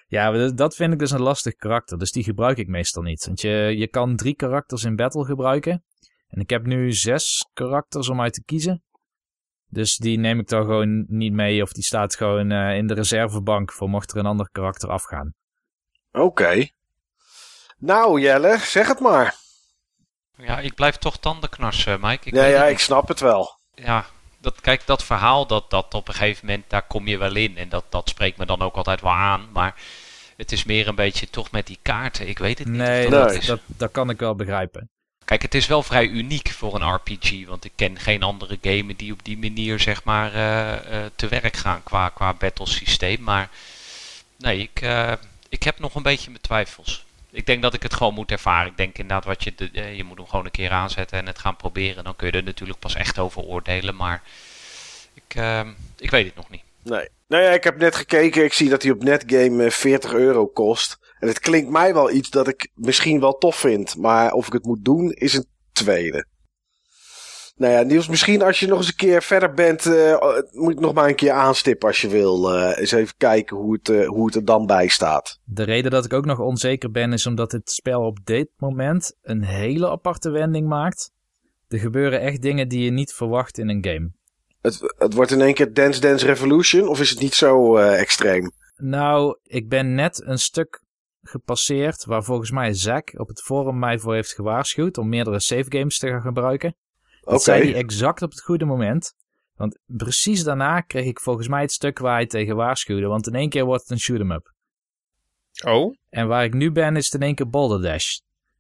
Ja, 0.08 0.32
maar 0.32 0.56
dat 0.56 0.76
vind 0.76 0.94
ik 0.94 1.00
dus 1.00 1.12
een 1.12 1.22
lastig 1.22 1.56
karakter. 1.56 1.98
Dus 1.98 2.12
die 2.12 2.24
gebruik 2.24 2.58
ik 2.58 2.68
meestal 2.68 3.04
niet. 3.04 3.26
Want 3.26 3.42
je, 3.42 3.50
je 3.78 3.88
kan 3.88 4.16
drie 4.16 4.36
karakters 4.36 4.84
in 4.84 4.96
battle 4.96 5.26
gebruiken. 5.26 5.84
En 6.28 6.42
ik 6.42 6.50
heb 6.50 6.66
nu 6.66 6.94
zes 6.94 7.50
karakters 7.54 8.10
om 8.10 8.22
uit 8.22 8.34
te 8.34 8.44
kiezen. 8.44 8.84
Dus 9.68 9.98
die 9.98 10.18
neem 10.18 10.40
ik 10.40 10.48
dan 10.48 10.66
gewoon 10.66 11.06
niet 11.08 11.34
mee. 11.34 11.62
Of 11.62 11.72
die 11.72 11.84
staat 11.84 12.16
gewoon 12.16 12.52
eh, 12.52 12.78
in 12.78 12.88
de 12.88 12.94
reservebank 12.94 13.72
voor 13.72 13.90
mocht 13.90 14.12
er 14.12 14.18
een 14.18 14.26
ander 14.26 14.50
karakter 14.52 14.90
afgaan. 14.90 15.34
Oké. 16.12 16.68
Nou, 17.78 18.22
Jelle, 18.22 18.58
zeg 18.58 18.88
het 18.88 19.00
maar. 19.00 19.36
Ja, 20.40 20.60
ik 20.60 20.76
blijf 20.76 20.96
toch 20.96 21.18
tandenknarsen, 21.18 22.00
Mike. 22.02 22.28
Ik 22.28 22.34
ja, 22.34 22.44
het 22.44 22.70
ik 22.70 22.80
snap 22.80 23.08
het 23.08 23.20
wel. 23.20 23.60
ja, 23.76 24.06
dat, 24.42 24.62
kijk, 24.62 24.86
dat 24.86 25.04
verhaal, 25.04 25.48
dat, 25.48 25.70
dat 25.70 25.94
op 25.94 26.08
een 26.08 26.14
gegeven 26.14 26.46
moment, 26.46 26.70
daar 26.70 26.88
kom 26.88 27.08
je 27.08 27.18
wel 27.18 27.36
in. 27.36 27.58
En 27.58 27.70
dat, 27.70 27.86
dat 27.90 28.10
spreekt 28.10 28.38
me 28.38 28.46
dan 28.46 28.62
ook 28.62 28.76
altijd 28.76 29.02
wel 29.02 29.12
aan. 29.12 29.50
Maar 29.54 29.76
het 30.38 30.52
is 30.52 30.64
meer 30.64 30.88
een 30.88 30.96
beetje 30.96 31.30
toch 31.30 31.52
met 31.52 31.68
die 31.68 31.80
kaarten. 31.82 32.28
Ik 32.28 32.38
weet 32.38 32.60
het 32.60 32.68
niet. 32.68 32.78
Nee, 32.78 33.02
dat 33.02 33.12
Nee. 33.12 33.20
dat, 33.20 33.30
het 33.30 33.42
is. 33.42 33.46
dat, 33.46 33.60
dat 33.66 33.92
kan 33.92 34.10
ik 34.10 34.20
wel 34.20 34.36
begrijpen. 34.36 34.90
Kijk, 35.26 35.42
het 35.42 35.56
is 35.56 35.68
wel 35.68 35.84
vrij 35.84 36.08
uniek 36.08 36.50
voor 36.50 36.76
een 36.76 36.94
RPG. 36.94 37.48
Want 37.48 37.66
ik 37.66 37.72
ken 37.76 38.00
geen 38.00 38.24
andere 38.24 38.58
game 38.62 38.96
die 38.96 39.12
op 39.12 39.24
die 39.24 39.38
manier 39.38 39.80
zeg 39.80 40.04
maar 40.04 40.34
eh, 40.34 40.74
eh, 40.74 41.12
te 41.16 41.28
werk 41.28 41.58
gaan 41.58 41.84
qua, 41.84 42.10
qua 42.10 42.34
battlesysteem. 42.34 43.22
Maar 43.24 43.50
nee, 44.38 44.60
ik, 44.60 44.82
eh, 44.82 45.12
ik 45.50 45.64
heb 45.64 45.80
nog 45.80 45.96
een 45.96 46.04
beetje 46.04 46.30
mijn 46.30 46.42
twijfels. 46.42 47.06
Ik 47.32 47.46
denk 47.46 47.62
dat 47.62 47.74
ik 47.74 47.84
het 47.84 47.94
gewoon 47.94 48.14
moet 48.14 48.32
ervaren. 48.32 48.72
Ik 48.72 48.78
denk 48.78 48.98
inderdaad 48.98 49.26
wat 49.26 49.44
je, 49.44 49.54
eh, 49.74 49.98
je 49.98 50.04
moet 50.04 50.18
hem 50.18 50.28
gewoon 50.28 50.46
een 50.46 50.52
keer 50.52 50.72
aanzetten 50.72 51.18
en 51.18 51.26
het 51.26 51.40
gaan 51.40 51.56
proberen. 51.56 52.04
Dan 52.04 52.16
kun 52.16 52.28
je 52.28 52.34
er 52.34 52.44
natuurlijk 52.44 52.80
pas 52.80 52.96
echt 52.96 53.20
over 53.20 53.42
oordelen. 53.42 53.96
Maar 53.96 54.22
ik, 55.14 55.36
eh, 55.36 55.68
ik 55.98 56.12
weet 56.12 56.26
het 56.26 56.36
nog 56.36 56.50
niet. 56.50 56.64
Nee. 56.84 57.08
Nou 57.28 57.44
ja, 57.44 57.50
ik 57.50 57.64
heb 57.64 57.78
net 57.78 57.96
gekeken. 57.96 58.44
Ik 58.44 58.54
zie 58.54 58.70
dat 58.70 58.84
hij 58.84 58.92
op 58.92 59.04
Netgame 59.04 59.66
eh, 59.66 59.72
40 59.72 60.14
euro 60.14 60.48
kost. 60.48 60.98
En 61.20 61.28
het 61.28 61.40
klinkt 61.40 61.70
mij 61.70 61.94
wel 61.94 62.12
iets 62.12 62.30
dat 62.30 62.48
ik 62.48 62.70
misschien 62.74 63.20
wel 63.20 63.38
tof 63.38 63.56
vind. 63.56 63.96
Maar 63.98 64.32
of 64.32 64.48
ik 64.48 64.54
het 64.54 64.66
moet 64.66 64.86
doen, 64.86 65.12
is 65.12 65.34
een 65.34 65.46
tweede. 65.72 66.26
Nou 67.60 67.74
ja, 67.74 67.82
Niels, 67.82 68.08
misschien 68.08 68.42
als 68.42 68.60
je 68.60 68.68
nog 68.68 68.78
eens 68.78 68.88
een 68.88 68.96
keer 68.96 69.22
verder 69.24 69.54
bent, 69.54 69.86
eh, 69.86 70.18
moet 70.52 70.72
ik 70.72 70.80
nog 70.80 70.94
maar 70.94 71.08
een 71.08 71.16
keer 71.16 71.32
aanstippen 71.32 71.88
als 71.88 72.02
je 72.02 72.08
wil. 72.08 72.54
Eh, 72.54 72.80
eens 72.80 72.92
even 72.92 73.14
kijken 73.18 73.58
hoe 73.58 73.74
het, 73.74 73.90
eh, 73.90 74.08
hoe 74.08 74.26
het 74.26 74.36
er 74.36 74.46
dan 74.46 74.66
bij 74.66 74.88
staat. 74.88 75.40
De 75.44 75.64
reden 75.64 75.92
dat 75.92 76.06
ik 76.06 76.14
ook 76.14 76.26
nog 76.26 76.40
onzeker 76.40 76.92
ben 76.92 77.14
is 77.14 77.26
omdat 77.26 77.52
het 77.52 77.72
spel 77.72 78.02
op 78.02 78.18
dit 78.24 78.50
moment 78.58 79.16
een 79.22 79.44
hele 79.44 79.90
aparte 79.90 80.30
wending 80.30 80.68
maakt. 80.68 81.12
Er 81.68 81.80
gebeuren 81.80 82.22
echt 82.22 82.42
dingen 82.42 82.68
die 82.68 82.84
je 82.84 82.92
niet 82.92 83.14
verwacht 83.14 83.58
in 83.58 83.70
een 83.70 83.86
game. 83.86 84.12
Het, 84.62 84.94
het 84.98 85.14
wordt 85.14 85.32
in 85.32 85.42
één 85.42 85.54
keer 85.54 85.74
Dance 85.74 86.00
Dance 86.00 86.26
Revolution, 86.26 86.88
of 86.88 87.00
is 87.00 87.10
het 87.10 87.20
niet 87.20 87.34
zo 87.34 87.78
extreem? 87.78 88.52
Nou, 88.76 89.38
ik 89.44 89.70
ben 89.70 89.96
net 89.96 90.22
een 90.26 90.40
stuk 90.40 90.84
gepasseerd 91.22 92.06
waar 92.06 92.24
volgens 92.24 92.52
mij 92.52 92.74
Zack 92.74 93.14
op 93.18 93.28
het 93.28 93.42
forum 93.42 93.80
mij 93.80 94.00
voor 94.00 94.14
heeft 94.14 94.34
gewaarschuwd 94.34 94.98
om 94.98 95.10
meerdere 95.10 95.40
save 95.40 95.66
games 95.70 95.98
te 95.98 96.08
gaan 96.08 96.22
gebruiken. 96.22 96.76
Dat 97.22 97.34
Oké. 97.34 97.44
zei 97.44 97.64
hij 97.64 97.76
exact 97.76 98.22
op 98.22 98.30
het 98.32 98.42
goede 98.42 98.66
moment. 98.66 99.14
Want 99.56 99.80
precies 99.86 100.44
daarna 100.44 100.82
kreeg 100.82 101.06
ik 101.06 101.20
volgens 101.20 101.48
mij 101.48 101.62
het 101.62 101.72
stuk 101.72 102.00
waar 102.00 102.16
hij 102.16 102.26
tegen 102.26 102.56
waarschuwde. 102.56 103.08
Want 103.08 103.28
in 103.28 103.36
één 103.36 103.50
keer 103.50 103.66
wordt 103.66 103.82
het 103.82 103.92
een 103.92 104.00
shoot 104.00 104.20
'em 104.20 104.32
up. 104.32 104.54
Oh, 105.66 105.96
En 106.10 106.28
waar 106.28 106.44
ik 106.44 106.54
nu 106.54 106.72
ben 106.72 106.96
is 106.96 107.06
het 107.06 107.14
in 107.14 107.22
één 107.22 107.36
keer 107.36 107.50
Boulder 107.50 107.82
Dash. 107.82 108.18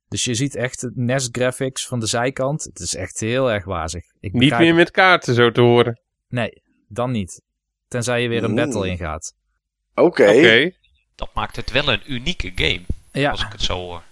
Dus 0.08 0.24
je 0.24 0.34
ziet 0.34 0.56
echt 0.56 0.82
het 0.82 0.96
NES 0.96 1.30
graphics 1.32 1.88
van 1.88 2.00
de 2.00 2.06
zijkant. 2.06 2.64
Het 2.64 2.80
is 2.80 2.96
echt 2.96 3.20
heel 3.20 3.52
erg 3.52 3.66
wazig. 3.66 4.04
Ik 4.20 4.34
niet 4.34 4.58
meer 4.58 4.76
met 4.76 4.92
kaarten 4.92 5.34
zo 5.36 5.52
te 5.52 5.62
horen. 5.62 6.00
Nee, 6.28 6.62
dan 6.88 7.12
niet. 7.12 7.42
Tenzij 7.88 8.22
je 8.22 8.28
weer 8.28 8.44
een 8.44 8.50
Mm. 8.50 8.56
battle 8.56 8.88
ingaat. 8.88 9.34
Oké. 9.96 10.24
Oké. 10.30 10.72
Dat 11.16 11.30
maakt 11.34 11.56
het 11.56 11.72
wel 11.72 11.88
een 11.88 12.02
unieke 12.14 12.52
game. 12.56 12.82
Ja, 13.12 13.32
Als 13.32 13.42
ik 13.44 13.52
het 13.52 13.62
zo 13.62 13.76
hoor. 13.78 14.04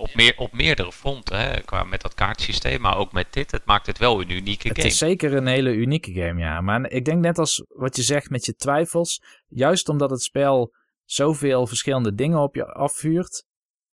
Op, 0.00 0.14
meer, 0.14 0.34
op 0.36 0.52
meerdere 0.52 0.92
fronten, 0.92 1.38
hè, 1.38 1.60
qua 1.60 1.84
met 1.84 2.00
dat 2.00 2.14
kaartsysteem, 2.14 2.80
maar 2.80 2.96
ook 2.96 3.12
met 3.12 3.32
dit. 3.32 3.50
Het 3.50 3.64
maakt 3.64 3.86
het 3.86 3.98
wel 3.98 4.20
een 4.20 4.30
unieke 4.30 4.68
het 4.68 4.76
game. 4.76 4.88
is 4.88 4.98
zeker 4.98 5.34
een 5.34 5.46
hele 5.46 5.72
unieke 5.72 6.12
game, 6.12 6.40
ja. 6.40 6.60
Maar 6.60 6.90
ik 6.90 7.04
denk 7.04 7.20
net 7.20 7.38
als 7.38 7.64
wat 7.68 7.96
je 7.96 8.02
zegt 8.02 8.30
met 8.30 8.44
je 8.44 8.54
twijfels. 8.54 9.22
Juist 9.48 9.88
omdat 9.88 10.10
het 10.10 10.22
spel 10.22 10.72
zoveel 11.04 11.66
verschillende 11.66 12.14
dingen 12.14 12.38
op 12.38 12.54
je 12.54 12.66
afvuurt, 12.66 13.44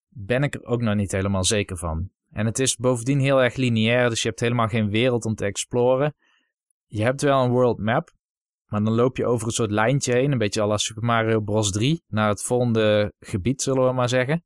ben 0.09 0.43
ik 0.43 0.53
er 0.53 0.63
ook 0.63 0.81
nog 0.81 0.95
niet 0.95 1.11
helemaal 1.11 1.43
zeker 1.43 1.77
van. 1.77 2.09
En 2.31 2.45
het 2.45 2.59
is 2.59 2.75
bovendien 2.75 3.19
heel 3.19 3.43
erg 3.43 3.55
lineair, 3.55 4.09
dus 4.09 4.21
je 4.21 4.27
hebt 4.27 4.39
helemaal 4.39 4.67
geen 4.67 4.89
wereld 4.89 5.25
om 5.25 5.35
te 5.35 5.45
exploren. 5.45 6.15
Je 6.85 7.03
hebt 7.03 7.21
wel 7.21 7.43
een 7.43 7.51
world 7.51 7.79
map, 7.79 8.11
maar 8.65 8.83
dan 8.83 8.93
loop 8.93 9.17
je 9.17 9.25
over 9.25 9.47
een 9.47 9.53
soort 9.53 9.71
lijntje 9.71 10.13
heen, 10.13 10.31
een 10.31 10.37
beetje 10.37 10.61
à 10.61 10.67
la 10.67 10.77
Super 10.77 11.03
Mario 11.03 11.39
Bros. 11.39 11.71
3, 11.71 12.03
naar 12.07 12.29
het 12.29 12.43
volgende 12.43 13.13
gebied, 13.19 13.61
zullen 13.61 13.85
we 13.85 13.93
maar 13.93 14.09
zeggen. 14.09 14.43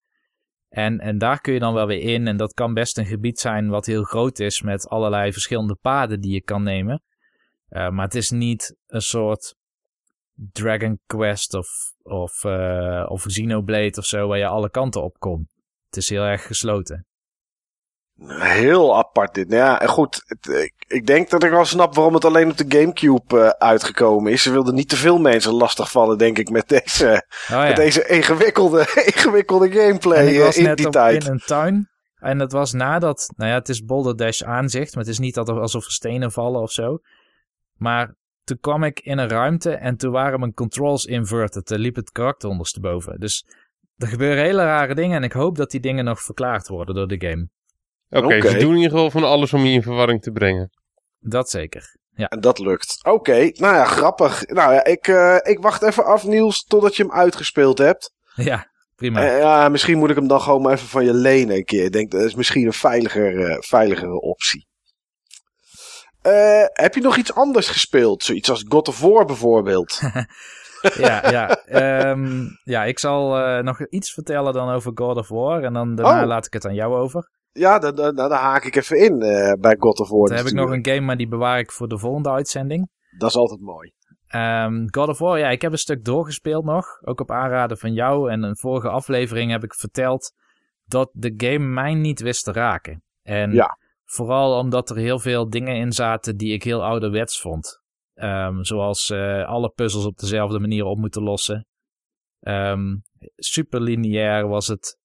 En, 0.72 1.00
en 1.00 1.18
daar 1.18 1.42
kun 1.42 1.54
je 1.54 1.60
dan 1.60 1.74
wel 1.74 1.88
weer 1.88 2.02
in. 2.02 2.28
En 2.28 2.38
dat 2.38 2.54
kan 2.54 2.74
best 2.74 2.98
een 2.98 3.06
gebied 3.06 3.40
zijn 3.40 3.70
wat 3.70 3.86
heel 3.86 4.04
groot 4.04 4.40
is 4.40 4.62
met 4.62 4.88
allerlei 4.90 5.34
verschillende 5.34 5.76
paden 5.82 6.22
die 6.22 6.34
je 6.34 6.42
kan 6.42 6.64
nemen. 6.64 7.04
Eh, 7.68 7.90
maar 7.90 8.06
het 8.06 8.16
is 8.16 8.30
niet 8.30 8.76
een 8.88 9.02
soort 9.02 9.56
Dragon 10.34 11.00
Quest 11.06 11.54
of, 11.54 11.68
of, 12.02 12.44
eh, 12.44 13.06
of 13.08 13.26
Xenoblade 13.26 13.98
of 13.98 14.06
zo 14.06 14.28
waar 14.28 14.38
je 14.38 14.48
alle 14.48 14.70
kanten 14.70 15.04
op 15.04 15.20
komt. 15.20 15.54
Het 15.86 15.98
is 15.98 16.10
heel 16.10 16.24
erg 16.24 16.48
gesloten. 16.48 17.06
Heel 18.28 18.98
apart 18.98 19.34
dit. 19.34 19.48
Nou 19.48 19.62
ja, 19.62 19.82
en 19.82 19.88
goed. 19.88 20.24
Het, 20.26 20.48
ik, 20.48 20.74
ik 20.88 21.08
denk 21.08 21.30
dat 21.30 21.44
ik 21.44 21.52
wel 21.52 21.66
snap 21.66 21.96
waarom 21.96 22.14
het 22.14 22.26
alleen 22.26 22.50
op 22.50 22.58
de 22.58 22.78
Gamecube 22.78 23.40
eh, 23.40 23.48
uitgekomen 23.48 24.32
is. 24.32 24.44
Ze 24.44 24.52
wilden 24.52 24.76
niet 24.76 24.90
te 24.90 24.96
veel 24.96 25.18
mensen 25.18 25.54
lastigvallen, 25.54 26.18
denk 26.18 26.38
ik, 26.38 26.50
met 26.50 26.68
deze, 26.68 27.26
Oh 27.52 27.58
ja. 27.58 27.64
met 27.64 27.76
deze 27.76 28.08
ingewikkelde, 28.08 28.80
ingewikkelde 29.16 29.72
gameplay 29.72 30.28
ik 30.28 30.36
eh, 30.36 30.44
was 30.44 30.58
in 30.58 30.64
net 30.64 30.78
die 30.78 30.86
op, 30.86 30.92
tijd. 30.92 31.26
in 31.26 31.32
een 31.32 31.42
tuin. 31.46 31.90
En 32.16 32.38
dat 32.38 32.52
was 32.52 32.74
nadat, 32.74 33.34
nou 33.36 33.50
ja, 33.50 33.56
het 33.56 33.70
is 33.70 33.84
Boulder 33.84 34.16
Dash 34.16 34.42
aanzicht, 34.42 34.96
maar 34.96 35.04
het 35.04 35.14
is 35.14 35.20
niet 35.20 35.36
dat 35.36 35.50
er 35.50 35.60
alsof 35.60 35.86
er 35.86 35.92
stenen 35.92 36.32
vallen 36.32 36.62
of 36.62 36.72
zo. 36.72 37.00
Maar 37.78 38.16
toen 38.44 38.60
kwam 38.60 38.84
ik 38.84 39.00
in 39.00 39.18
een 39.18 39.30
ruimte 39.30 39.72
en 39.72 39.98
toen 39.98 40.12
waren 40.12 40.40
mijn 40.40 40.54
controls 40.54 41.06
inverted. 41.06 41.70
Er 41.70 41.80
liep 41.80 41.96
het 41.96 42.12
karakter 42.12 42.50
ondersteboven. 42.50 43.20
Dus 43.20 43.46
er 43.98 44.08
gebeuren 44.08 44.44
hele 44.44 44.64
rare 44.64 44.96
dingen 44.96 45.18
en 45.18 45.24
ik 45.24 45.32
hoop 45.32 45.56
dat 45.56 45.72
die 45.72 45.80
dingen 45.80 46.06
nog 46.06 46.22
verklaard 46.22 46.68
worden 46.68 46.96
door 46.96 47.08
de 47.08 47.28
game. 47.28 47.50
Oké, 48.12 48.42
ze 48.50 48.58
doen 48.58 48.70
in 48.72 48.76
ieder 48.76 48.92
geval 48.92 49.12
van 49.12 49.24
alles 49.24 49.54
om 49.54 49.64
je 49.66 49.72
in 49.74 49.82
verwarring 49.84 50.22
te 50.22 50.32
brengen. 50.32 50.70
Dat 51.20 51.50
zeker. 51.50 52.00
Ja, 52.16 52.28
En 52.28 52.42
dat 52.42 52.60
lukt. 52.60 53.06
Oké, 53.06 53.38
nou 53.54 53.76
ja, 53.76 53.86
grappig. 53.86 54.48
Nou 54.48 54.74
ja, 54.74 54.84
ik, 54.84 55.08
eh, 55.08 55.38
ik 55.42 55.60
wacht 55.60 55.82
even 55.82 56.06
af, 56.06 56.24
Niels, 56.24 56.64
totdat 56.64 56.96
je 56.96 57.04
hem 57.04 57.12
uitgespeeld 57.12 57.78
hebt. 57.78 58.14
ja 58.36 58.70
prima. 58.96 59.26
Eh, 59.28 59.38
ja, 59.40 59.70
misschien 59.70 59.98
moet 59.98 60.10
ik 60.10 60.16
hem 60.16 60.28
dan 60.28 60.42
gewoon 60.42 60.62
maar 60.62 60.74
even 60.74 60.88
van 60.88 61.06
je 61.06 61.14
lenen 61.14 61.56
een 61.56 61.64
keer. 61.66 61.84
Ik 61.84 61.92
denk, 61.92 62.12
dat 62.12 62.22
is 62.22 62.36
misschien 62.36 62.66
een 62.66 62.74
veiliger, 62.74 63.50
eh, 63.50 63.58
veiligere 63.60 64.20
optie. 64.22 64.68
Eh, 66.22 66.64
heb 66.74 66.96
je 66.96 67.02
nog 67.02 67.18
iets 67.18 67.34
anders 67.34 67.68
gespeeld? 67.68 68.24
Zoiets 68.24 68.50
als 68.50 68.66
God 68.68 68.88
of 68.88 69.00
War 69.00 69.26
bijvoorbeeld. 69.26 70.00
ja, 70.98 71.30
ja. 71.30 71.50
Ehm, 71.66 72.46
ja, 72.64 72.84
ik 72.84 73.00
zal 73.00 73.38
eh, 73.38 73.64
nog 73.64 73.88
iets 73.88 74.14
vertellen 74.14 74.54
dan 74.54 74.70
over 74.70 74.92
God 74.96 75.18
of 75.18 75.28
War 75.30 75.64
en 75.64 75.74
dan 75.74 75.96
daarna 75.96 76.22
Oh. 76.22 76.28
laat 76.28 76.46
ik 76.46 76.54
het 76.54 76.66
aan 76.66 76.74
jou 76.76 76.96
over. 76.96 77.30
Ja, 77.52 77.80
daar 77.80 77.96
daar- 77.96 78.14
daar 78.14 78.32
haak 78.32 78.64
ik 78.66 78.76
even 78.76 78.98
in 79.00 79.22
eh, 79.22 79.54
bij 79.60 79.76
God 79.80 80.00
of 80.00 80.10
War. 80.10 80.28
Dan 80.28 80.38
heb 80.38 80.46
ik 80.46 80.54
nog 80.54 80.70
een 80.72 80.86
game, 80.86 81.00
maar 81.02 81.18
die 81.18 81.28
bewaar 81.28 81.60
ik 81.60 81.72
voor 81.72 81.88
de 81.88 81.98
volgende 81.98 82.30
uitzending. 82.30 82.90
Dat 83.18 83.30
is 83.30 83.36
altijd 83.36 83.62
mooi. 83.62 83.92
Ehm, 84.28 84.86
God 84.92 85.08
of 85.08 85.20
War, 85.20 85.40
ja, 85.40 85.50
ik 85.50 85.62
heb 85.62 85.72
een 85.72 85.78
stuk 85.78 86.04
doorgespeeld 86.04 86.66
nog. 86.66 86.86
Ook 87.02 87.20
op 87.20 87.32
aanraden 87.32 87.78
van 87.78 87.94
jou. 87.94 88.30
En 88.32 88.44
in 88.44 88.50
een 88.50 88.58
vorige 88.58 88.90
aflevering 88.90 89.52
heb 89.52 89.64
ik 89.64 89.74
verteld 89.74 90.34
dat 90.86 91.10
de 91.14 91.34
game 91.38 91.66
mij 91.66 91.94
niet 91.94 92.22
wist 92.22 92.44
te 92.44 92.52
raken. 92.52 93.04
En 93.24 93.52
Ja. 93.52 93.78
vooral 94.06 94.58
omdat 94.60 94.90
er 94.90 94.96
heel 94.98 95.20
veel 95.20 95.50
dingen 95.50 95.76
in 95.76 95.92
zaten 95.92 96.38
die 96.38 96.54
ik 96.54 96.64
heel 96.64 96.84
ouderwets 96.84 97.42
vond. 97.42 97.82
Ehm, 98.14 98.64
zoals 98.64 99.10
eh, 99.10 99.46
alle 99.48 99.70
puzzels 99.70 100.06
op 100.06 100.18
dezelfde 100.18 100.60
manier 100.60 100.84
op 100.86 100.98
moeten 100.98 101.24
lossen. 101.24 101.66
Ehm 102.40 102.96
super 103.36 103.82
lineair 103.82 104.48
was 104.48 104.68
het. 104.68 104.98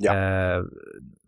Eh, 0.00 0.62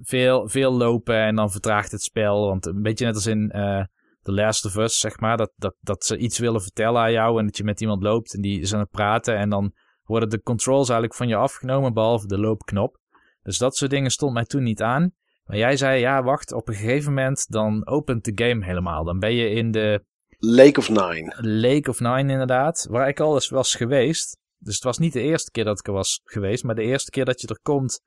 veel, 0.03 0.49
veel 0.49 0.73
lopen 0.73 1.17
en 1.17 1.37
dan 1.37 1.51
vertraagt 1.51 1.93
het 1.93 2.03
spel. 2.03 2.47
Want 2.47 2.67
een 2.67 2.83
beetje 2.83 3.05
net 3.05 3.15
als 3.15 3.27
in 3.27 3.51
eh 3.51 3.85
The 4.23 4.33
Last 4.33 4.65
of 4.65 4.77
Us, 4.77 4.99
zeg 4.99 5.21
maar. 5.21 5.37
Dat, 5.37 5.53
dat, 5.57 5.75
dat 5.81 6.05
ze 6.05 6.17
iets 6.17 6.39
willen 6.39 6.63
vertellen 6.63 7.01
aan 7.01 7.13
jou 7.13 7.39
en 7.39 7.47
dat 7.47 7.57
je 7.57 7.65
met 7.65 7.81
iemand 7.81 8.03
loopt 8.03 8.35
en 8.35 8.41
die 8.41 8.61
is 8.61 8.75
aan 8.75 8.81
het 8.81 8.91
praten. 8.91 9.37
En 9.37 9.49
dan 9.49 9.73
worden 10.05 10.31
de 10.31 10.43
controls 10.43 10.89
eigenlijk 10.89 11.19
van 11.19 11.29
je 11.29 11.37
afgenomen, 11.37 11.93
behalve 11.93 12.27
de 12.27 12.39
loopknop. 12.39 12.99
Dus 13.43 13.59
dat 13.59 13.77
soort 13.77 13.91
dingen 13.91 14.11
stond 14.11 14.33
mij 14.33 14.45
toen 14.45 14.63
niet 14.63 14.83
aan. 14.83 15.13
Maar 15.45 15.57
jij 15.57 15.77
zei, 15.77 16.01
ja, 16.01 16.23
wacht, 16.23 16.53
op 16.53 16.69
een 16.69 16.75
gegeven 16.75 17.15
moment 17.15 17.47
dan 17.49 17.87
opent 17.87 18.25
de 18.25 18.45
game 18.45 18.65
helemaal. 18.65 19.05
Dan 19.05 19.19
ben 19.19 19.35
je 19.35 19.51
in 19.51 19.71
de 19.71 20.05
Lake 20.39 20.79
of 20.79 20.89
Nine. 20.89 21.35
Lake 21.41 21.91
of 21.91 22.01
Nine 22.01 22.33
inderdaad, 22.33 22.87
waar 22.91 23.09
ik 23.09 23.21
al 23.21 23.35
eens 23.35 23.49
was 23.49 23.75
geweest. 23.75 24.39
Dus 24.59 24.75
het 24.75 24.85
was 24.85 24.99
niet 24.99 25.13
de 25.13 25.21
eerste 25.21 25.51
keer 25.51 25.65
dat 25.65 25.79
ik 25.79 25.87
er 25.87 25.93
was 25.93 26.21
geweest, 26.25 26.65
maar 26.65 26.75
de 26.75 26.83
eerste 26.83 27.11
keer 27.11 27.25
dat 27.25 27.41
je 27.41 27.47
er 27.47 27.61
komt, 27.63 28.01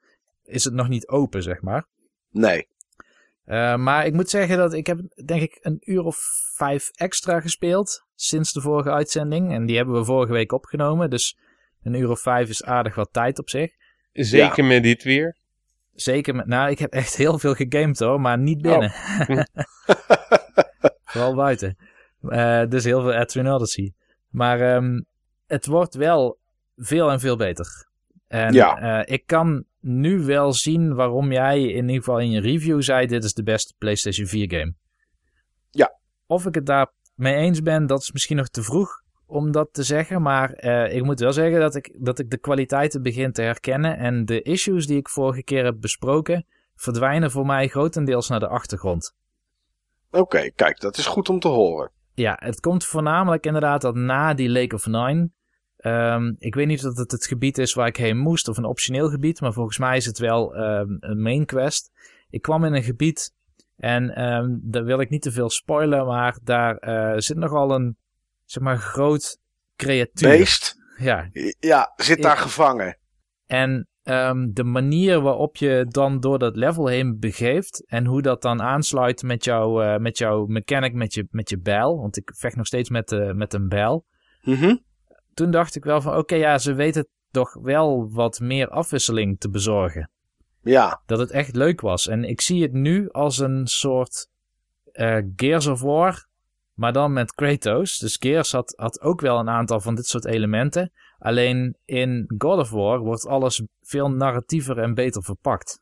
is 0.47 0.63
het 0.63 0.73
nog 0.73 0.87
niet 0.87 1.07
open, 1.07 1.43
zeg 1.43 1.61
maar. 1.61 1.85
Nee. 2.31 2.67
Uh, 3.45 3.75
maar 3.75 4.05
ik 4.05 4.13
moet 4.13 4.29
zeggen 4.29 4.57
dat 4.57 4.73
ik 4.73 4.87
heb 4.87 4.99
denk 5.25 5.41
ik 5.41 5.57
een 5.61 5.81
uur 5.81 6.03
of 6.03 6.17
vijf 6.53 6.89
extra 6.89 7.39
gespeeld 7.39 8.05
sinds 8.15 8.53
de 8.53 8.61
vorige 8.61 8.91
uitzending. 8.91 9.53
En 9.53 9.65
die 9.65 9.75
hebben 9.75 9.95
we 9.95 10.05
vorige 10.05 10.33
week 10.33 10.51
opgenomen, 10.51 11.09
dus 11.09 11.37
een 11.83 11.93
uur 11.93 12.09
of 12.09 12.19
vijf 12.19 12.49
is 12.49 12.63
aardig 12.63 12.95
wat 12.95 13.13
tijd 13.13 13.39
op 13.39 13.49
zich. 13.49 13.71
Zeker 14.11 14.63
ja. 14.63 14.69
met 14.69 14.83
dit 14.83 15.03
weer. 15.03 15.37
Zeker 15.93 16.35
met, 16.35 16.45
nou 16.45 16.69
ik 16.69 16.79
heb 16.79 16.93
echt 16.93 17.15
heel 17.15 17.39
veel 17.39 17.53
gegamed 17.53 17.99
hoor, 17.99 18.21
maar 18.21 18.37
niet 18.37 18.61
binnen. 18.61 18.93
Oh. 19.27 19.41
Vooral 21.05 21.35
buiten. 21.35 21.77
Uh, 22.21 22.65
dus 22.65 22.83
heel 22.83 23.01
veel 23.01 23.13
Adrian 23.13 23.53
Odyssey. 23.53 23.93
Maar 24.29 24.75
um, 24.75 25.05
het 25.47 25.65
wordt 25.65 25.95
wel 25.95 26.37
veel 26.75 27.11
en 27.11 27.19
veel 27.19 27.37
beter. 27.37 27.87
En 28.27 28.53
ja. 28.53 28.99
uh, 28.99 29.13
ik 29.13 29.25
kan 29.25 29.65
nu 29.87 30.23
wel 30.23 30.53
zien 30.53 30.95
waarom 30.95 31.31
jij 31.31 31.61
in 31.61 31.87
ieder 31.87 31.95
geval 31.95 32.19
in 32.19 32.31
je 32.31 32.41
review 32.41 32.81
zei: 32.81 33.07
dit 33.07 33.23
is 33.23 33.33
de 33.33 33.43
beste 33.43 33.73
PlayStation 33.77 34.27
4 34.27 34.51
game. 34.51 34.73
Ja. 35.69 35.99
Of 36.27 36.45
ik 36.45 36.55
het 36.55 36.65
daar 36.65 36.91
mee 37.15 37.35
eens 37.35 37.61
ben, 37.61 37.87
dat 37.87 38.01
is 38.01 38.11
misschien 38.11 38.37
nog 38.37 38.49
te 38.49 38.63
vroeg 38.63 39.03
om 39.25 39.51
dat 39.51 39.69
te 39.71 39.83
zeggen. 39.83 40.21
Maar 40.21 40.63
uh, 40.63 40.95
ik 40.95 41.03
moet 41.03 41.19
wel 41.19 41.33
zeggen 41.33 41.59
dat 41.59 41.75
ik, 41.75 41.97
dat 41.99 42.19
ik 42.19 42.29
de 42.29 42.37
kwaliteiten 42.37 43.01
begin 43.01 43.31
te 43.31 43.41
herkennen. 43.41 43.97
En 43.97 44.25
de 44.25 44.41
issues 44.41 44.87
die 44.87 44.97
ik 44.97 45.09
vorige 45.09 45.43
keer 45.43 45.63
heb 45.63 45.75
besproken, 45.79 46.45
verdwijnen 46.75 47.31
voor 47.31 47.45
mij 47.45 47.67
grotendeels 47.67 48.29
naar 48.29 48.39
de 48.39 48.47
achtergrond. 48.47 49.15
Oké, 50.09 50.19
okay, 50.19 50.51
kijk, 50.55 50.79
dat 50.79 50.97
is 50.97 51.05
goed 51.05 51.29
om 51.29 51.39
te 51.39 51.47
horen. 51.47 51.91
Ja, 52.13 52.37
het 52.39 52.59
komt 52.59 52.85
voornamelijk 52.85 53.45
inderdaad 53.45 53.81
dat 53.81 53.95
na 53.95 54.33
die 54.33 54.49
Lake 54.49 54.75
of 54.75 54.85
Nine. 54.85 55.29
Um, 55.85 56.35
ik 56.37 56.55
weet 56.55 56.67
niet 56.67 56.85
of 56.85 56.97
het 56.97 57.11
het 57.11 57.25
gebied 57.25 57.57
is 57.57 57.73
waar 57.73 57.87
ik 57.87 57.97
heen 57.97 58.17
moest 58.17 58.47
of 58.47 58.57
een 58.57 58.65
optioneel 58.65 59.09
gebied, 59.09 59.41
maar 59.41 59.53
volgens 59.53 59.77
mij 59.77 59.97
is 59.97 60.05
het 60.05 60.17
wel 60.17 60.57
um, 60.57 60.97
een 60.99 61.21
main 61.21 61.45
quest. 61.45 61.91
Ik 62.29 62.41
kwam 62.41 62.63
in 62.63 62.73
een 62.73 62.83
gebied 62.83 63.33
en 63.77 64.23
um, 64.23 64.59
daar 64.63 64.83
wil 64.83 64.99
ik 64.99 65.09
niet 65.09 65.21
te 65.21 65.31
veel 65.31 65.49
spoilen, 65.49 66.05
maar 66.05 66.39
daar 66.43 66.87
uh, 66.87 67.19
zit 67.19 67.37
nogal 67.37 67.71
een, 67.71 67.97
zeg 68.45 68.63
maar, 68.63 68.77
groot 68.77 69.39
creatuur. 69.75 70.29
Beest? 70.29 70.75
Ja. 70.97 71.29
Ja, 71.59 71.93
zit 71.95 72.21
daar 72.21 72.37
gevangen. 72.37 72.97
En 73.45 73.87
de 74.53 74.63
manier 74.63 75.21
waarop 75.21 75.55
je 75.55 75.85
dan 75.89 76.19
door 76.19 76.39
dat 76.39 76.55
level 76.55 76.87
heen 76.87 77.19
begeeft 77.19 77.85
en 77.87 78.05
hoe 78.05 78.21
dat 78.21 78.41
dan 78.41 78.61
aansluit 78.61 79.23
met, 79.23 79.43
jou, 79.43 79.83
uh, 79.83 79.97
met 79.97 80.17
jouw 80.17 80.45
mechanic, 80.45 80.93
met 80.93 81.13
je, 81.13 81.27
met 81.29 81.49
je 81.49 81.59
bijl, 81.59 81.97
want 81.97 82.17
ik 82.17 82.31
vecht 82.35 82.55
nog 82.55 82.65
steeds 82.65 82.89
met, 82.89 83.11
uh, 83.11 83.31
met 83.31 83.53
een 83.53 83.67
bijl. 83.67 84.05
Mm 84.41 84.55
-hmm. 84.55 84.83
Toen 85.35 85.51
dacht 85.51 85.75
ik 85.75 85.83
wel 85.83 86.01
van, 86.01 86.11
oké, 86.11 86.19
okay, 86.19 86.39
ja, 86.39 86.57
ze 86.57 86.73
weten 86.73 87.07
toch 87.31 87.53
wel 87.53 88.09
wat 88.11 88.39
meer 88.39 88.69
afwisseling 88.69 89.39
te 89.39 89.49
bezorgen. 89.49 90.09
Ja. 90.61 91.01
Dat 91.05 91.19
het 91.19 91.31
echt 91.31 91.55
leuk 91.55 91.81
was. 91.81 92.07
En 92.07 92.23
ik 92.23 92.41
zie 92.41 92.61
het 92.61 92.73
nu 92.73 93.09
als 93.09 93.37
een 93.37 93.67
soort 93.67 94.27
uh, 94.93 95.17
Gears 95.35 95.67
of 95.67 95.81
War, 95.81 96.27
maar 96.73 96.93
dan 96.93 97.13
met 97.13 97.33
Kratos. 97.33 97.97
Dus 97.97 98.17
Gears 98.19 98.51
had, 98.51 98.73
had 98.75 99.01
ook 99.01 99.21
wel 99.21 99.39
een 99.39 99.49
aantal 99.49 99.79
van 99.79 99.95
dit 99.95 100.05
soort 100.05 100.25
elementen. 100.25 100.91
Alleen 101.17 101.77
in 101.85 102.33
God 102.37 102.59
of 102.59 102.69
War 102.69 102.99
wordt 102.99 103.27
alles 103.27 103.63
veel 103.81 104.11
narratiever 104.11 104.77
en 104.77 104.93
beter 104.93 105.23
verpakt. 105.23 105.79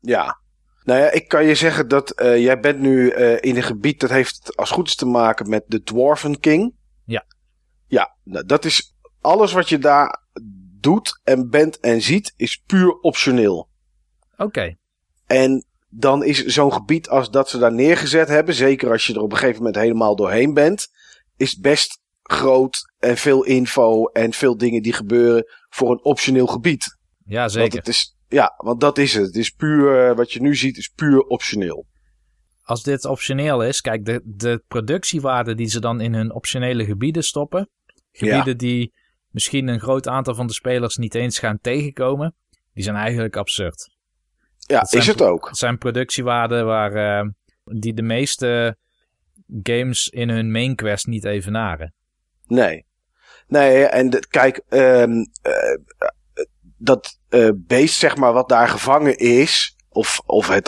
Ja. 0.00 0.40
Nou 0.84 1.00
ja, 1.00 1.10
ik 1.10 1.28
kan 1.28 1.44
je 1.44 1.54
zeggen 1.54 1.88
dat 1.88 2.22
uh, 2.22 2.38
jij 2.38 2.60
bent 2.60 2.78
nu 2.78 3.12
uh, 3.12 3.32
in 3.40 3.56
een 3.56 3.62
gebied 3.62 4.00
dat 4.00 4.10
heeft 4.10 4.56
als 4.56 4.70
goed 4.70 4.88
is 4.88 4.94
te 4.94 5.06
maken 5.06 5.48
met 5.48 5.64
de 5.66 5.82
Dwarven 5.82 6.40
King. 6.40 6.74
Ja. 7.88 8.16
Nou, 8.24 8.44
dat 8.46 8.64
is 8.64 8.94
alles 9.20 9.52
wat 9.52 9.68
je 9.68 9.78
daar 9.78 10.22
doet 10.80 11.20
en 11.24 11.50
bent 11.50 11.80
en 11.80 12.02
ziet 12.02 12.32
is 12.36 12.62
puur 12.66 13.00
optioneel. 13.00 13.68
Oké. 14.32 14.42
Okay. 14.42 14.78
En 15.26 15.64
dan 15.88 16.24
is 16.24 16.44
zo'n 16.44 16.72
gebied 16.72 17.08
als 17.08 17.30
dat 17.30 17.48
ze 17.48 17.58
daar 17.58 17.72
neergezet 17.72 18.28
hebben, 18.28 18.54
zeker 18.54 18.90
als 18.90 19.06
je 19.06 19.14
er 19.14 19.20
op 19.20 19.32
een 19.32 19.38
gegeven 19.38 19.58
moment 19.58 19.76
helemaal 19.76 20.16
doorheen 20.16 20.54
bent, 20.54 20.88
is 21.36 21.58
best 21.58 22.00
groot 22.22 22.92
en 22.98 23.16
veel 23.16 23.44
info 23.44 24.06
en 24.06 24.32
veel 24.32 24.56
dingen 24.56 24.82
die 24.82 24.92
gebeuren 24.92 25.44
voor 25.68 25.90
een 25.90 26.04
optioneel 26.04 26.46
gebied. 26.46 26.98
Ja, 27.24 27.48
zeker. 27.48 27.60
Want 27.60 27.86
het 27.86 27.88
is, 27.94 28.16
ja, 28.28 28.54
want 28.56 28.80
dat 28.80 28.98
is 28.98 29.14
het. 29.14 29.26
Het 29.26 29.36
is 29.36 29.50
puur, 29.50 30.14
wat 30.14 30.32
je 30.32 30.40
nu 30.40 30.56
ziet, 30.56 30.76
is 30.76 30.88
puur 30.88 31.20
optioneel. 31.20 31.86
Als 32.62 32.82
dit 32.82 33.04
optioneel 33.04 33.64
is, 33.64 33.80
kijk, 33.80 34.04
de, 34.04 34.20
de 34.24 34.62
productiewaarde 34.68 35.54
die 35.54 35.68
ze 35.68 35.80
dan 35.80 36.00
in 36.00 36.14
hun 36.14 36.34
optionele 36.34 36.84
gebieden 36.84 37.22
stoppen, 37.22 37.68
gebieden 38.18 38.52
ja. 38.52 38.58
die 38.58 38.94
misschien 39.30 39.68
een 39.68 39.80
groot 39.80 40.08
aantal 40.08 40.34
van 40.34 40.46
de 40.46 40.52
spelers 40.52 40.96
niet 40.96 41.14
eens 41.14 41.38
gaan 41.38 41.58
tegenkomen, 41.60 42.34
die 42.72 42.84
zijn 42.84 42.96
eigenlijk 42.96 43.36
absurd. 43.36 43.96
Ja, 44.58 44.86
is 44.90 45.06
het 45.06 45.22
ook. 45.22 45.48
Het 45.48 45.56
zijn 45.56 45.78
productiewaarden 45.78 46.66
waar, 46.66 47.22
uh, 47.22 47.30
die 47.64 47.94
de 47.94 48.02
meeste 48.02 48.76
games 49.62 50.08
in 50.08 50.28
hun 50.28 50.50
main 50.50 50.74
quest 50.74 51.06
niet 51.06 51.24
evenaren. 51.24 51.94
Nee. 52.46 52.86
Nee, 53.46 53.84
en 53.84 54.10
de, 54.10 54.26
kijk, 54.28 54.62
um, 54.68 55.16
uh, 55.42 55.76
dat 56.78 57.18
uh, 57.30 57.50
beest, 57.54 57.98
zeg 57.98 58.16
maar, 58.16 58.32
wat 58.32 58.48
daar 58.48 58.68
gevangen 58.68 59.16
is, 59.16 59.76
of, 59.98 60.22
of 60.26 60.48
het, 60.48 60.64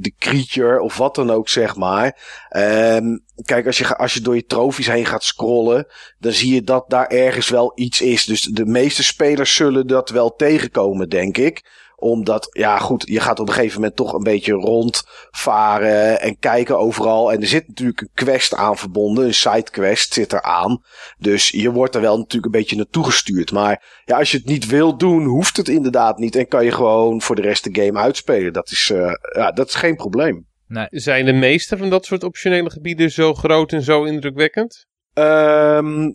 de 0.00 0.12
creature, 0.18 0.80
of 0.82 0.96
wat 0.96 1.14
dan 1.14 1.30
ook, 1.30 1.48
zeg 1.48 1.76
maar. 1.76 2.18
Um, 2.56 3.24
kijk, 3.44 3.66
als 3.66 3.78
je, 3.78 3.96
als 3.96 4.14
je 4.14 4.20
door 4.20 4.34
je 4.34 4.44
trofies 4.44 4.86
heen 4.86 5.06
gaat 5.06 5.24
scrollen, 5.24 5.86
dan 6.18 6.32
zie 6.32 6.54
je 6.54 6.62
dat 6.62 6.84
daar 6.88 7.06
ergens 7.06 7.48
wel 7.48 7.72
iets 7.74 8.00
is. 8.00 8.24
Dus 8.24 8.40
de 8.42 8.66
meeste 8.66 9.02
spelers 9.02 9.54
zullen 9.54 9.86
dat 9.86 10.10
wel 10.10 10.36
tegenkomen, 10.36 11.08
denk 11.08 11.36
ik 11.36 11.64
omdat, 12.02 12.48
ja 12.50 12.78
goed, 12.78 13.04
je 13.06 13.20
gaat 13.20 13.40
op 13.40 13.48
een 13.48 13.54
gegeven 13.54 13.80
moment 13.80 13.96
toch 13.96 14.12
een 14.12 14.22
beetje 14.22 14.52
rondvaren 14.52 16.20
en 16.20 16.38
kijken 16.38 16.78
overal. 16.78 17.32
En 17.32 17.40
er 17.40 17.46
zit 17.46 17.68
natuurlijk 17.68 18.00
een 18.00 18.10
quest 18.14 18.54
aan 18.54 18.76
verbonden, 18.78 19.24
een 19.24 19.34
sidequest 19.34 20.12
zit 20.12 20.32
er 20.32 20.42
aan. 20.42 20.82
Dus 21.18 21.48
je 21.48 21.70
wordt 21.70 21.94
er 21.94 22.00
wel 22.00 22.16
natuurlijk 22.16 22.44
een 22.44 22.60
beetje 22.60 22.76
naartoe 22.76 23.04
gestuurd. 23.04 23.52
Maar 23.52 24.02
ja, 24.04 24.18
als 24.18 24.30
je 24.30 24.36
het 24.36 24.46
niet 24.46 24.66
wil 24.66 24.96
doen, 24.96 25.24
hoeft 25.24 25.56
het 25.56 25.68
inderdaad 25.68 26.18
niet. 26.18 26.36
En 26.36 26.48
kan 26.48 26.64
je 26.64 26.72
gewoon 26.72 27.22
voor 27.22 27.36
de 27.36 27.42
rest 27.42 27.64
de 27.64 27.82
game 27.82 27.98
uitspelen. 27.98 28.52
Dat 28.52 28.70
is, 28.70 28.90
uh, 28.92 29.12
ja, 29.34 29.52
dat 29.52 29.68
is 29.68 29.74
geen 29.74 29.96
probleem. 29.96 30.46
Nee. 30.66 30.86
Zijn 30.90 31.24
de 31.24 31.32
meeste 31.32 31.76
van 31.76 31.90
dat 31.90 32.04
soort 32.04 32.24
optionele 32.24 32.70
gebieden 32.70 33.10
zo 33.10 33.34
groot 33.34 33.72
en 33.72 33.82
zo 33.82 34.04
indrukwekkend? 34.04 34.86
Um, 35.14 36.14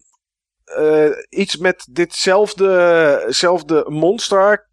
uh, 0.80 1.10
iets 1.30 1.58
met 1.58 1.88
ditzelfde 1.92 3.86
monster 3.88 4.67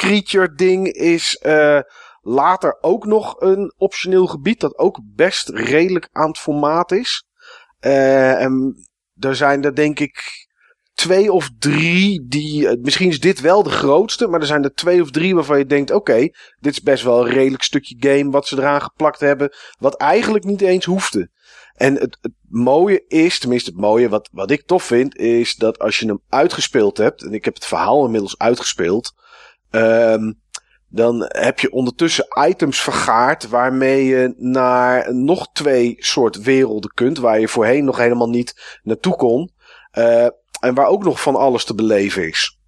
creature 0.00 0.54
ding 0.54 0.86
is 0.86 1.40
uh, 1.46 1.80
later 2.20 2.78
ook 2.80 3.06
nog 3.06 3.40
een 3.40 3.74
optioneel 3.76 4.26
gebied. 4.26 4.60
Dat 4.60 4.78
ook 4.78 5.00
best 5.02 5.48
redelijk 5.48 6.08
aan 6.12 6.28
het 6.28 6.38
formaat 6.38 6.92
is. 6.92 7.24
Uh, 7.80 8.42
en 8.42 8.74
er 9.18 9.36
zijn 9.36 9.64
er 9.64 9.74
denk 9.74 9.98
ik 9.98 10.46
twee 10.94 11.32
of 11.32 11.50
drie 11.58 12.26
die... 12.28 12.78
Misschien 12.78 13.08
is 13.08 13.20
dit 13.20 13.40
wel 13.40 13.62
de 13.62 13.70
grootste. 13.70 14.26
Maar 14.28 14.40
er 14.40 14.46
zijn 14.46 14.64
er 14.64 14.74
twee 14.74 15.02
of 15.02 15.10
drie 15.10 15.34
waarvan 15.34 15.58
je 15.58 15.66
denkt... 15.66 15.90
Oké, 15.90 16.18
dit 16.58 16.72
is 16.72 16.80
best 16.80 17.04
wel 17.04 17.20
een 17.20 17.32
redelijk 17.32 17.62
stukje 17.62 17.96
game 17.98 18.30
wat 18.30 18.46
ze 18.46 18.56
eraan 18.56 18.82
geplakt 18.82 19.20
hebben. 19.20 19.52
Wat 19.78 19.96
eigenlijk 19.96 20.44
niet 20.44 20.60
eens 20.60 20.84
hoefde. 20.84 21.30
En 21.74 21.94
het, 21.94 22.18
het 22.20 22.34
mooie 22.48 23.04
is, 23.08 23.38
tenminste 23.38 23.70
het 23.70 23.80
mooie, 23.80 24.08
wat, 24.08 24.28
wat 24.32 24.50
ik 24.50 24.66
tof 24.66 24.82
vind, 24.82 25.16
is 25.16 25.54
dat 25.54 25.78
als 25.78 25.98
je 25.98 26.06
hem 26.06 26.20
uitgespeeld 26.28 26.96
hebt. 26.96 27.22
En 27.22 27.32
ik 27.32 27.44
heb 27.44 27.54
het 27.54 27.66
verhaal 27.66 28.04
inmiddels 28.04 28.38
uitgespeeld. 28.38 29.12
Um, 29.70 30.40
dan 30.88 31.24
heb 31.28 31.60
je 31.60 31.72
ondertussen 31.72 32.26
items 32.46 32.80
vergaard 32.80 33.48
waarmee 33.48 34.04
je 34.04 34.34
naar 34.36 35.14
nog 35.14 35.52
twee 35.52 35.94
soort 35.98 36.42
werelden 36.42 36.90
kunt. 36.94 37.18
Waar 37.18 37.40
je 37.40 37.48
voorheen 37.48 37.84
nog 37.84 37.96
helemaal 37.96 38.28
niet 38.28 38.80
naartoe 38.82 39.16
kon. 39.16 39.50
Uh, 39.98 40.26
en 40.60 40.74
waar 40.74 40.86
ook 40.86 41.04
nog 41.04 41.22
van 41.22 41.36
alles 41.36 41.64
te 41.64 41.74
beleven 41.74 42.28
is. 42.28 42.58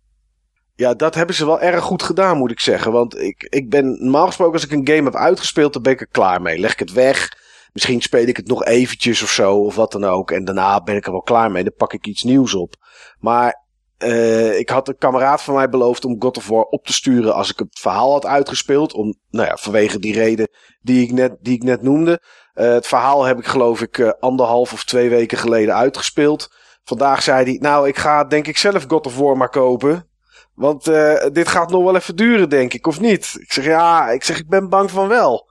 Ja, 0.74 0.94
dat 0.94 1.14
hebben 1.14 1.34
ze 1.34 1.46
wel 1.46 1.60
erg 1.60 1.84
goed 1.84 2.02
gedaan, 2.02 2.38
moet 2.38 2.50
ik 2.50 2.60
zeggen. 2.60 2.92
Want 2.92 3.18
ik, 3.18 3.42
ik 3.42 3.70
ben 3.70 3.96
normaal 4.00 4.26
gesproken, 4.26 4.54
als 4.54 4.64
ik 4.64 4.70
een 4.70 4.88
game 4.88 5.02
heb 5.02 5.16
uitgespeeld, 5.16 5.72
dan 5.72 5.82
ben 5.82 5.92
ik 5.92 6.00
er 6.00 6.06
klaar 6.06 6.42
mee. 6.42 6.58
Leg 6.58 6.72
ik 6.72 6.78
het 6.78 6.92
weg. 6.92 7.40
Misschien 7.72 8.02
speel 8.02 8.26
ik 8.26 8.36
het 8.36 8.46
nog 8.46 8.64
eventjes 8.64 9.22
of 9.22 9.30
zo, 9.30 9.56
of 9.56 9.74
wat 9.74 9.92
dan 9.92 10.04
ook. 10.04 10.30
En 10.30 10.44
daarna 10.44 10.82
ben 10.82 10.96
ik 10.96 11.06
er 11.06 11.12
wel 11.12 11.22
klaar 11.22 11.50
mee. 11.50 11.62
Dan 11.62 11.74
pak 11.76 11.92
ik 11.92 12.06
iets 12.06 12.22
nieuws 12.22 12.54
op. 12.54 12.74
Maar 13.18 13.61
uh, 14.04 14.58
ik 14.58 14.68
had 14.68 14.88
een 14.88 14.98
kameraad 14.98 15.42
van 15.42 15.54
mij 15.54 15.68
beloofd 15.68 16.04
om 16.04 16.16
God 16.18 16.36
of 16.36 16.48
War 16.48 16.64
op 16.64 16.86
te 16.86 16.92
sturen 16.92 17.34
als 17.34 17.50
ik 17.50 17.58
het 17.58 17.78
verhaal 17.80 18.12
had 18.12 18.26
uitgespeeld. 18.26 18.92
Om, 18.92 19.14
nou 19.30 19.46
ja, 19.46 19.56
vanwege 19.56 19.98
die 19.98 20.14
reden 20.14 20.48
die 20.80 21.02
ik 21.02 21.12
net, 21.12 21.36
die 21.40 21.54
ik 21.54 21.62
net 21.62 21.82
noemde. 21.82 22.22
Uh, 22.54 22.72
het 22.72 22.86
verhaal 22.86 23.24
heb 23.24 23.38
ik 23.38 23.46
geloof 23.46 23.80
ik 23.80 23.98
uh, 23.98 24.10
anderhalf 24.20 24.72
of 24.72 24.84
twee 24.84 25.08
weken 25.08 25.38
geleden 25.38 25.74
uitgespeeld. 25.74 26.48
Vandaag 26.84 27.22
zei 27.22 27.44
hij, 27.44 27.58
nou 27.60 27.88
ik 27.88 27.98
ga 27.98 28.24
denk 28.24 28.46
ik 28.46 28.56
zelf 28.56 28.84
God 28.88 29.06
of 29.06 29.16
War 29.16 29.36
maar 29.36 29.48
kopen. 29.48 30.08
Want 30.54 30.84
dit 31.32 31.48
gaat 31.48 31.70
nog 31.70 31.84
wel 31.84 31.96
even 31.96 32.16
duren 32.16 32.48
denk 32.48 32.74
ik, 32.74 32.86
of 32.86 33.00
niet? 33.00 33.36
Ik 33.40 33.52
zeg 33.52 33.64
ja, 33.64 34.10
ik 34.10 34.24
zeg 34.24 34.38
ik 34.38 34.48
ben 34.48 34.68
bang 34.68 34.90
van 34.90 35.08
wel. 35.08 35.50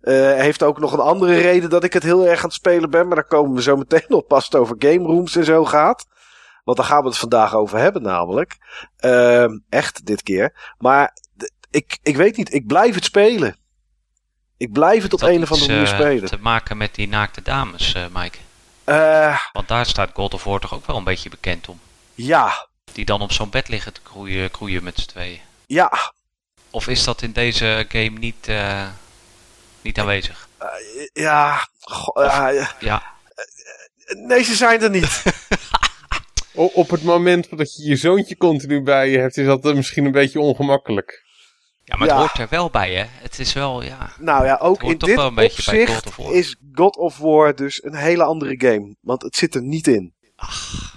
Heeft 0.00 0.62
ook 0.62 0.78
nog 0.78 0.92
een 0.92 1.00
andere 1.00 1.34
reden 1.34 1.70
dat 1.70 1.84
ik 1.84 1.92
het 1.92 2.02
heel 2.02 2.26
erg 2.26 2.38
aan 2.38 2.44
het 2.44 2.52
spelen 2.52 2.90
ben. 2.90 3.06
Maar 3.06 3.16
daar 3.16 3.26
komen 3.26 3.54
we 3.54 3.62
zo 3.62 3.76
meteen 3.76 4.10
op 4.10 4.28
pas 4.28 4.54
over 4.54 4.76
game 4.78 5.06
rooms 5.06 5.36
en 5.36 5.44
zo 5.44 5.64
gaat. 5.64 6.06
Want 6.66 6.78
daar 6.78 6.86
gaan 6.86 7.02
we 7.02 7.08
het 7.08 7.18
vandaag 7.18 7.54
over 7.54 7.78
hebben 7.78 8.02
namelijk. 8.02 8.56
Uh, 9.00 9.44
echt 9.68 10.06
dit 10.06 10.22
keer. 10.22 10.74
Maar 10.78 11.16
ik, 11.70 11.98
ik 12.02 12.16
weet 12.16 12.36
niet, 12.36 12.54
ik 12.54 12.66
blijf 12.66 12.94
het 12.94 13.04
spelen. 13.04 13.56
Ik 14.56 14.72
blijf 14.72 15.02
het 15.02 15.12
op 15.12 15.22
een 15.22 15.42
of 15.42 15.52
andere 15.52 15.72
manier 15.72 15.88
uh, 15.88 15.94
spelen. 15.94 16.28
te 16.28 16.38
maken 16.40 16.76
met 16.76 16.94
die 16.94 17.08
naakte 17.08 17.42
dames, 17.42 17.94
uh, 17.94 18.04
Mike? 18.12 18.38
Uh, 18.84 19.38
Want 19.52 19.68
daar 19.68 19.86
staat 19.86 20.10
God 20.14 20.34
of 20.34 20.44
War 20.44 20.60
toch 20.60 20.74
ook 20.74 20.86
wel 20.86 20.96
een 20.96 21.04
beetje 21.04 21.30
bekend 21.30 21.68
om? 21.68 21.80
Ja. 22.14 22.68
Die 22.92 23.04
dan 23.04 23.20
op 23.20 23.32
zo'n 23.32 23.50
bed 23.50 23.68
liggen 23.68 23.92
te 23.92 24.00
kroeien, 24.02 24.50
kroeien 24.50 24.84
met 24.84 24.98
z'n 24.98 25.08
tweeën. 25.08 25.40
Ja. 25.66 26.12
Of 26.70 26.88
is 26.88 27.04
dat 27.04 27.22
in 27.22 27.32
deze 27.32 27.84
game 27.88 28.18
niet, 28.18 28.48
uh, 28.48 28.88
niet 29.80 29.98
aanwezig? 29.98 30.48
ja. 31.12 31.68
Of, 32.04 32.74
ja. 32.80 33.02
Nee, 34.14 34.42
ze 34.42 34.54
zijn 34.54 34.82
er 34.82 34.90
niet. 34.90 35.22
op 36.56 36.90
het 36.90 37.02
moment 37.02 37.56
dat 37.58 37.76
je 37.76 37.88
je 37.88 37.96
zoontje 37.96 38.36
continu 38.36 38.82
bij 38.82 39.10
je 39.10 39.18
hebt, 39.18 39.36
is 39.36 39.46
dat 39.46 39.74
misschien 39.74 40.04
een 40.04 40.12
beetje 40.12 40.40
ongemakkelijk. 40.40 41.24
Ja, 41.84 41.96
maar 41.96 42.08
het 42.08 42.16
ja. 42.16 42.22
hoort 42.22 42.38
er 42.38 42.46
wel 42.50 42.70
bij, 42.70 42.94
hè? 42.94 43.04
Het 43.08 43.38
is 43.38 43.52
wel, 43.52 43.82
ja... 43.82 44.12
Nou 44.18 44.44
ja, 44.44 44.58
ook 44.62 44.82
in 44.82 44.98
dit 44.98 45.18
opzicht 45.18 46.12
God 46.12 46.32
is 46.32 46.56
God 46.72 46.96
of 46.96 47.18
War 47.18 47.54
dus 47.54 47.82
een 47.82 47.94
hele 47.94 48.22
andere 48.22 48.54
game. 48.58 48.96
Want 49.00 49.22
het 49.22 49.36
zit 49.36 49.54
er 49.54 49.62
niet 49.62 49.86
in. 49.86 50.14
Ach. 50.36 50.94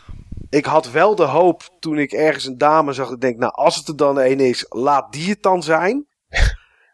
Ik 0.50 0.66
had 0.66 0.92
wel 0.92 1.16
de 1.16 1.24
hoop 1.24 1.76
toen 1.80 1.98
ik 1.98 2.12
ergens 2.12 2.46
een 2.46 2.58
dame 2.58 2.94
zag. 2.94 3.12
Ik 3.12 3.22
denk, 3.22 3.38
nou, 3.38 3.54
als 3.54 3.76
het 3.76 3.88
er 3.88 3.96
dan 3.96 4.20
een 4.20 4.40
is, 4.40 4.66
laat 4.70 5.12
die 5.14 5.30
het 5.30 5.42
dan 5.42 5.64
zijn. 5.64 6.08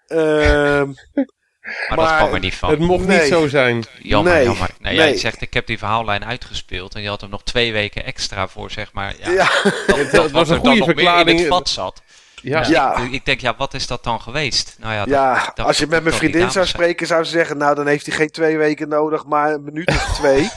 um, 0.07 0.93
maar, 1.66 1.97
maar, 1.97 2.07
dat 2.07 2.18
kwam 2.18 2.34
er 2.34 2.39
niet 2.39 2.55
van. 2.55 2.70
Het 2.70 2.80
mocht 2.80 3.05
nee. 3.05 3.20
niet 3.20 3.28
zo 3.28 3.47
zijn. 3.47 3.84
Jammer, 4.01 4.34
nee. 4.34 4.43
jammer. 4.43 4.70
Nee, 4.80 4.95
nee. 4.97 5.07
jij 5.07 5.18
zegt, 5.18 5.41
ik 5.41 5.53
heb 5.53 5.68
die 5.68 5.78
verhaallijn 5.78 6.26
uitgespeeld. 6.26 6.95
En 6.95 7.01
je 7.01 7.07
had 7.07 7.22
hem 7.22 7.30
nog 7.30 7.43
twee 7.43 7.72
weken 7.72 8.05
extra 8.05 8.47
voor, 8.47 8.72
zeg 8.72 8.93
maar. 8.93 9.16
Ja, 9.20 9.32
ja. 9.32 9.49
Dat, 9.88 9.97
dat, 9.97 10.11
dat 10.11 10.32
was 10.32 10.49
een 10.49 10.59
goede 10.59 10.84
verklaring. 10.84 11.30
in 11.30 11.38
het 11.38 11.47
vat 11.47 11.70
zat. 11.70 12.01
Ja. 12.41 12.63
Ja. 12.68 12.97
Ik, 12.97 13.11
ik, 13.11 13.26
denk, 13.26 13.41
ja, 13.41 13.55
wat 13.57 13.74
is 13.74 13.88
dat 13.88 14.03
dan 14.03 14.22
geweest? 14.22 14.76
Nou 14.80 14.93
ja, 14.93 15.03
ja 15.07 15.51
dat, 15.55 15.66
als 15.66 15.78
je 15.78 15.88
met 15.88 16.03
mijn 16.03 16.16
vriendin 16.16 16.51
zou 16.51 16.66
spreken, 16.66 17.07
zou 17.07 17.24
ze 17.24 17.32
zeggen: 17.32 17.57
Nou, 17.57 17.76
dan 17.76 17.88
heeft 17.88 18.05
hij 18.05 18.16
geen 18.16 18.30
twee 18.30 18.57
weken 18.57 18.89
nodig, 18.89 19.26
maar 19.26 19.53
een 19.53 19.63
minuut 19.63 19.88
of 19.88 20.16
twee. 20.16 20.49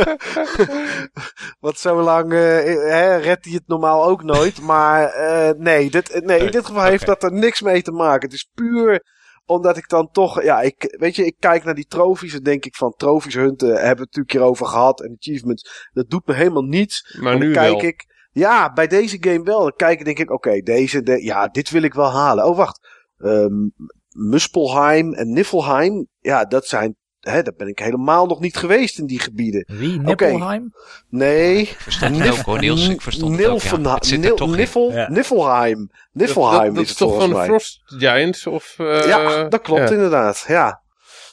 Want 1.60 1.78
zo 1.78 2.00
lang 2.00 2.32
uh, 2.32 2.38
hè, 2.40 3.16
redt 3.16 3.44
hij 3.44 3.54
het 3.54 3.66
normaal 3.66 4.04
ook 4.04 4.22
nooit. 4.22 4.60
Maar 4.60 5.14
uh, 5.16 5.50
nee, 5.56 5.90
dit, 5.90 6.20
nee, 6.24 6.38
in 6.38 6.50
dit 6.50 6.66
geval 6.66 6.84
heeft 6.84 7.06
dat 7.06 7.22
er 7.22 7.32
niks 7.32 7.60
mee 7.60 7.82
te 7.82 7.92
maken. 7.92 8.28
Het 8.28 8.32
is 8.32 8.48
puur 8.54 9.02
omdat 9.50 9.76
ik 9.76 9.88
dan 9.88 10.10
toch, 10.10 10.42
ja, 10.42 10.60
ik, 10.60 10.96
weet 10.98 11.16
je, 11.16 11.24
ik 11.24 11.36
kijk 11.38 11.64
naar 11.64 11.74
die 11.74 11.86
trofies 11.86 12.34
en 12.34 12.42
denk 12.42 12.64
ik 12.64 12.74
van 12.74 12.94
trofies 12.96 13.34
hunten 13.34 13.68
hebben 13.68 13.82
we 13.82 13.88
het 13.88 13.98
natuurlijk 13.98 14.32
hierover 14.32 14.66
gehad 14.66 15.00
en 15.00 15.16
achievements. 15.18 15.88
Dat 15.92 16.10
doet 16.10 16.26
me 16.26 16.34
helemaal 16.34 16.62
niets. 16.62 17.18
Maar 17.20 17.38
nu 17.38 17.52
dan 17.52 17.62
kijk 17.62 17.80
wel. 17.80 17.90
ik, 17.90 18.04
ja, 18.32 18.72
bij 18.72 18.86
deze 18.86 19.16
game 19.20 19.42
wel. 19.42 19.60
Dan 19.60 19.76
kijk 19.76 19.98
ik 19.98 20.04
denk 20.04 20.18
ik, 20.18 20.30
oké, 20.30 20.48
okay, 20.48 20.60
deze, 20.60 21.02
de, 21.02 21.24
ja, 21.24 21.48
dit 21.48 21.70
wil 21.70 21.82
ik 21.82 21.94
wel 21.94 22.10
halen. 22.10 22.44
Oh, 22.46 22.56
wacht. 22.56 22.88
Um, 23.18 23.72
Muspelheim 24.08 25.14
en 25.14 25.32
Niflheim, 25.32 26.06
ja, 26.18 26.44
dat 26.44 26.66
zijn, 26.66 26.96
hè, 27.20 27.42
daar 27.42 27.54
ben 27.56 27.68
ik 27.68 27.78
helemaal 27.78 28.26
nog 28.26 28.40
niet 28.40 28.56
geweest 28.56 28.98
in 28.98 29.06
die 29.06 29.20
gebieden. 29.20 29.64
Wie? 29.66 30.00
Niflheim? 30.00 30.40
Okay. 30.42 30.62
Nee. 31.08 31.60
Ik 31.60 31.76
verstond 31.78 32.18
het 32.18 32.30
ook 32.30 32.38
hoor, 32.38 32.58
Niels. 32.58 32.88
Ik 32.88 33.00
verstond 33.00 33.38
het 33.38 33.46
ook, 33.46 33.60
ja. 33.62 33.94
Het 33.94 34.06
zit 34.06 34.24
er 34.24 34.34
toch 34.34 34.56
Niffel, 34.56 34.92
Ja. 34.92 35.10
Niflheim. 35.10 35.90
Niflheim 36.12 36.74
dat, 36.74 36.74
dat, 36.74 36.74
dat 36.74 36.82
is 36.82 36.82
is 36.82 36.88
het 36.88 36.98
toch 36.98 37.08
volgens 37.08 37.30
van 37.30 37.38
mij. 37.38 37.46
Frost 37.46 37.82
Giants? 37.84 38.46
Of, 38.46 38.74
uh, 38.78 39.06
Ja, 39.06 39.44
dat 39.48 39.60
klopt 39.60 39.88
ja. 39.88 39.94
inderdaad. 39.94 40.44
Ja. 40.48 40.80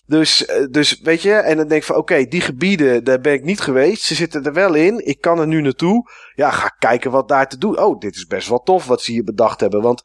Dus, 0.06 0.50
dus 0.72 1.00
weet 1.02 1.22
je, 1.22 1.34
en 1.34 1.58
dan 1.58 1.68
denk 1.68 1.82
ik 1.82 1.88
van 1.88 1.96
oké, 1.96 2.14
okay, 2.14 2.28
die 2.28 2.42
gebieden, 2.42 3.04
daar 3.04 3.20
ben 3.20 3.34
ik 3.34 3.44
niet 3.44 3.60
geweest. 3.60 4.02
Ze 4.04 4.16
zitten 4.16 4.44
er 4.44 4.54
wel 4.54 4.74
in. 4.74 5.08
Ik 5.08 5.22
kan 5.22 5.40
er 5.40 5.48
nu 5.48 5.62
naartoe. 5.62 6.12
Ja, 6.36 6.52
ga 6.52 6.68
kijken 6.80 7.12
wat 7.12 7.28
daar 7.28 7.50
te 7.50 7.58
doen. 7.58 7.80
Oh, 7.80 8.00
dit 8.00 8.16
is 8.16 8.26
best 8.26 8.50
wel 8.50 8.60
tof 8.64 8.86
wat 8.86 9.02
ze 9.02 9.12
hier 9.12 9.24
bedacht 9.24 9.60
hebben. 9.60 9.82
Want 9.82 10.04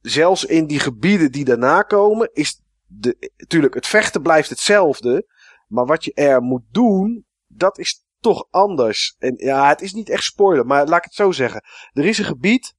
zelfs 0.00 0.44
in 0.44 0.66
die 0.66 0.80
gebieden 0.80 1.32
die 1.32 1.44
daarna 1.44 1.82
komen, 1.82 2.30
is 2.32 2.60
de, 2.98 3.32
natuurlijk, 3.36 3.74
het 3.74 3.86
vechten 3.86 4.22
blijft 4.22 4.50
hetzelfde. 4.50 5.26
Maar 5.68 5.86
wat 5.86 6.04
je 6.04 6.14
er 6.14 6.42
moet 6.42 6.64
doen, 6.70 7.26
dat 7.46 7.78
is 7.78 8.04
toch 8.20 8.46
anders. 8.50 9.14
En 9.18 9.34
ja, 9.36 9.68
het 9.68 9.80
is 9.80 9.92
niet 9.92 10.08
echt 10.08 10.24
spoiler, 10.24 10.66
maar 10.66 10.86
laat 10.86 10.98
ik 10.98 11.04
het 11.04 11.14
zo 11.14 11.32
zeggen. 11.32 11.64
Er 11.92 12.04
is 12.04 12.18
een 12.18 12.24
gebied 12.24 12.74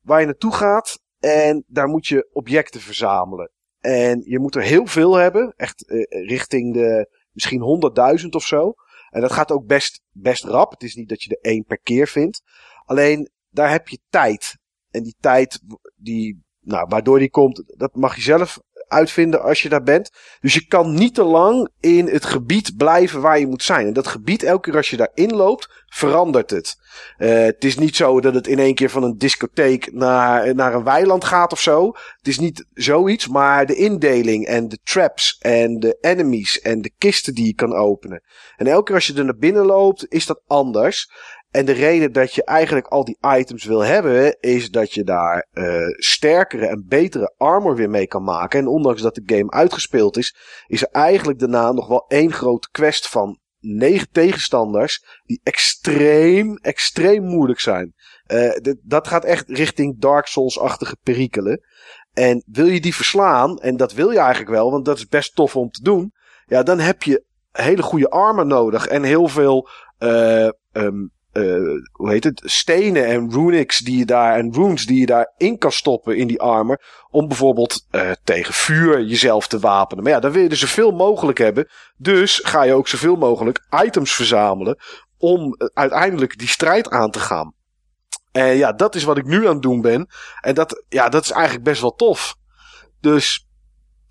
waar 0.00 0.20
je 0.20 0.26
naartoe 0.26 0.52
gaat 0.52 1.00
en 1.18 1.64
daar 1.66 1.88
moet 1.88 2.06
je 2.06 2.28
objecten 2.32 2.80
verzamelen. 2.80 3.50
En 3.78 4.22
je 4.24 4.38
moet 4.38 4.54
er 4.54 4.62
heel 4.62 4.86
veel 4.86 5.14
hebben. 5.14 5.52
Echt 5.56 5.90
uh, 5.90 6.26
richting 6.26 6.74
de 6.74 7.16
misschien 7.32 7.82
100.000 8.22 8.28
of 8.28 8.46
zo. 8.46 8.74
En 9.10 9.20
dat 9.20 9.32
gaat 9.32 9.50
ook 9.50 9.66
best, 9.66 10.02
best 10.10 10.44
rap. 10.44 10.70
Het 10.70 10.82
is 10.82 10.94
niet 10.94 11.08
dat 11.08 11.22
je 11.22 11.30
er 11.30 11.50
één 11.50 11.64
per 11.64 11.78
keer 11.78 12.06
vindt. 12.06 12.42
Alleen 12.84 13.30
daar 13.50 13.70
heb 13.70 13.88
je 13.88 13.98
tijd. 14.08 14.56
En 14.90 15.02
die 15.02 15.16
tijd, 15.20 15.60
die, 15.96 16.42
nou, 16.60 16.86
waardoor 16.88 17.18
die 17.18 17.30
komt, 17.30 17.62
dat 17.66 17.94
mag 17.94 18.14
je 18.14 18.22
zelf 18.22 18.60
uitvinden 18.88 19.42
als 19.42 19.62
je 19.62 19.68
daar 19.68 19.82
bent. 19.82 20.10
Dus 20.40 20.54
je 20.54 20.66
kan 20.66 20.94
niet 20.94 21.14
te 21.14 21.24
lang 21.24 21.68
in 21.80 22.06
het 22.06 22.24
gebied 22.24 22.76
blijven 22.76 23.20
waar 23.20 23.38
je 23.38 23.46
moet 23.46 23.62
zijn. 23.62 23.86
En 23.86 23.92
dat 23.92 24.06
gebied, 24.06 24.42
elke 24.42 24.60
keer 24.60 24.76
als 24.76 24.90
je 24.90 24.96
daarin 24.96 25.36
loopt, 25.36 25.68
verandert 25.86 26.50
het. 26.50 26.76
Uh, 27.18 27.44
het 27.44 27.64
is 27.64 27.78
niet 27.78 27.96
zo 27.96 28.20
dat 28.20 28.34
het 28.34 28.46
in 28.46 28.58
één 28.58 28.74
keer 28.74 28.90
van 28.90 29.02
een 29.02 29.18
discotheek 29.18 29.92
naar, 29.92 30.54
naar 30.54 30.74
een 30.74 30.84
weiland 30.84 31.24
gaat 31.24 31.52
of 31.52 31.60
zo. 31.60 31.92
Het 32.16 32.28
is 32.28 32.38
niet 32.38 32.64
zoiets, 32.74 33.28
maar 33.28 33.66
de 33.66 33.74
indeling 33.74 34.46
en 34.46 34.68
de 34.68 34.78
traps 34.82 35.36
en 35.38 35.78
de 35.78 35.98
enemies 36.00 36.60
en 36.60 36.82
de 36.82 36.92
kisten 36.98 37.34
die 37.34 37.46
je 37.46 37.54
kan 37.54 37.74
openen. 37.74 38.22
En 38.56 38.66
elke 38.66 38.84
keer 38.84 38.94
als 38.94 39.06
je 39.06 39.14
er 39.14 39.24
naar 39.24 39.36
binnen 39.36 39.66
loopt, 39.66 40.06
is 40.08 40.26
dat 40.26 40.42
anders. 40.46 41.10
En 41.50 41.64
de 41.64 41.72
reden 41.72 42.12
dat 42.12 42.34
je 42.34 42.44
eigenlijk 42.44 42.86
al 42.86 43.04
die 43.04 43.18
items 43.20 43.64
wil 43.64 43.80
hebben, 43.80 44.40
is 44.40 44.70
dat 44.70 44.92
je 44.92 45.04
daar 45.04 45.46
uh, 45.52 45.86
sterkere 45.96 46.66
en 46.66 46.84
betere 46.88 47.34
armor 47.36 47.76
weer 47.76 47.90
mee 47.90 48.06
kan 48.06 48.22
maken. 48.22 48.60
En 48.60 48.66
ondanks 48.66 49.02
dat 49.02 49.14
de 49.14 49.22
game 49.36 49.50
uitgespeeld 49.50 50.16
is, 50.16 50.36
is 50.66 50.82
er 50.82 50.88
eigenlijk 50.92 51.38
daarna 51.38 51.72
nog 51.72 51.88
wel 51.88 52.04
één 52.08 52.32
grote 52.32 52.68
quest 52.70 53.08
van 53.08 53.38
negen 53.60 54.08
tegenstanders 54.10 55.04
die 55.24 55.40
extreem, 55.42 56.56
extreem 56.56 57.22
moeilijk 57.24 57.60
zijn. 57.60 57.94
Uh, 58.26 58.74
dat 58.82 59.08
gaat 59.08 59.24
echt 59.24 59.48
richting 59.48 60.00
Dark 60.00 60.26
Souls-achtige 60.26 60.96
perikelen. 61.02 61.60
En 62.12 62.44
wil 62.46 62.66
je 62.66 62.80
die 62.80 62.94
verslaan, 62.94 63.58
en 63.58 63.76
dat 63.76 63.92
wil 63.92 64.10
je 64.10 64.18
eigenlijk 64.18 64.50
wel, 64.50 64.70
want 64.70 64.84
dat 64.84 64.96
is 64.96 65.06
best 65.06 65.34
tof 65.34 65.56
om 65.56 65.70
te 65.70 65.82
doen. 65.82 66.12
Ja, 66.46 66.62
dan 66.62 66.78
heb 66.78 67.02
je 67.02 67.24
hele 67.50 67.82
goede 67.82 68.10
armor 68.10 68.46
nodig 68.46 68.86
en 68.86 69.02
heel 69.02 69.28
veel 69.28 69.68
uh, 69.98 70.48
um, 70.72 71.12
uh, 71.38 71.82
hoe 71.92 72.10
heet 72.10 72.24
het, 72.24 72.42
stenen 72.44 73.06
en 73.06 73.32
runics 73.32 73.78
die 73.78 73.98
je 73.98 74.04
daar, 74.04 74.36
en 74.36 74.52
runes 74.52 74.86
die 74.86 75.00
je 75.00 75.06
daar 75.06 75.32
in 75.36 75.58
kan 75.58 75.72
stoppen 75.72 76.16
in 76.16 76.26
die 76.26 76.40
armor. 76.40 76.80
Om 77.10 77.28
bijvoorbeeld 77.28 77.86
uh, 77.90 78.10
tegen 78.24 78.54
vuur 78.54 79.02
jezelf 79.02 79.48
te 79.48 79.58
wapenen. 79.58 80.04
Maar 80.04 80.12
ja, 80.12 80.20
dan 80.20 80.32
wil 80.32 80.42
je 80.42 80.48
er 80.48 80.56
zoveel 80.56 80.90
mogelijk 80.90 81.38
hebben. 81.38 81.68
Dus 81.96 82.40
ga 82.44 82.62
je 82.62 82.74
ook 82.74 82.88
zoveel 82.88 83.16
mogelijk 83.16 83.66
items 83.84 84.14
verzamelen. 84.14 84.78
Om 85.18 85.54
uh, 85.58 85.68
uiteindelijk 85.74 86.38
die 86.38 86.48
strijd 86.48 86.90
aan 86.90 87.10
te 87.10 87.20
gaan. 87.20 87.54
En 88.32 88.56
ja, 88.56 88.72
dat 88.72 88.94
is 88.94 89.04
wat 89.04 89.18
ik 89.18 89.24
nu 89.24 89.46
aan 89.46 89.52
het 89.52 89.62
doen 89.62 89.80
ben. 89.80 90.08
En 90.40 90.54
dat, 90.54 90.84
ja, 90.88 91.08
dat 91.08 91.24
is 91.24 91.30
eigenlijk 91.30 91.64
best 91.64 91.80
wel 91.80 91.94
tof. 91.94 92.36
Dus 93.00 93.47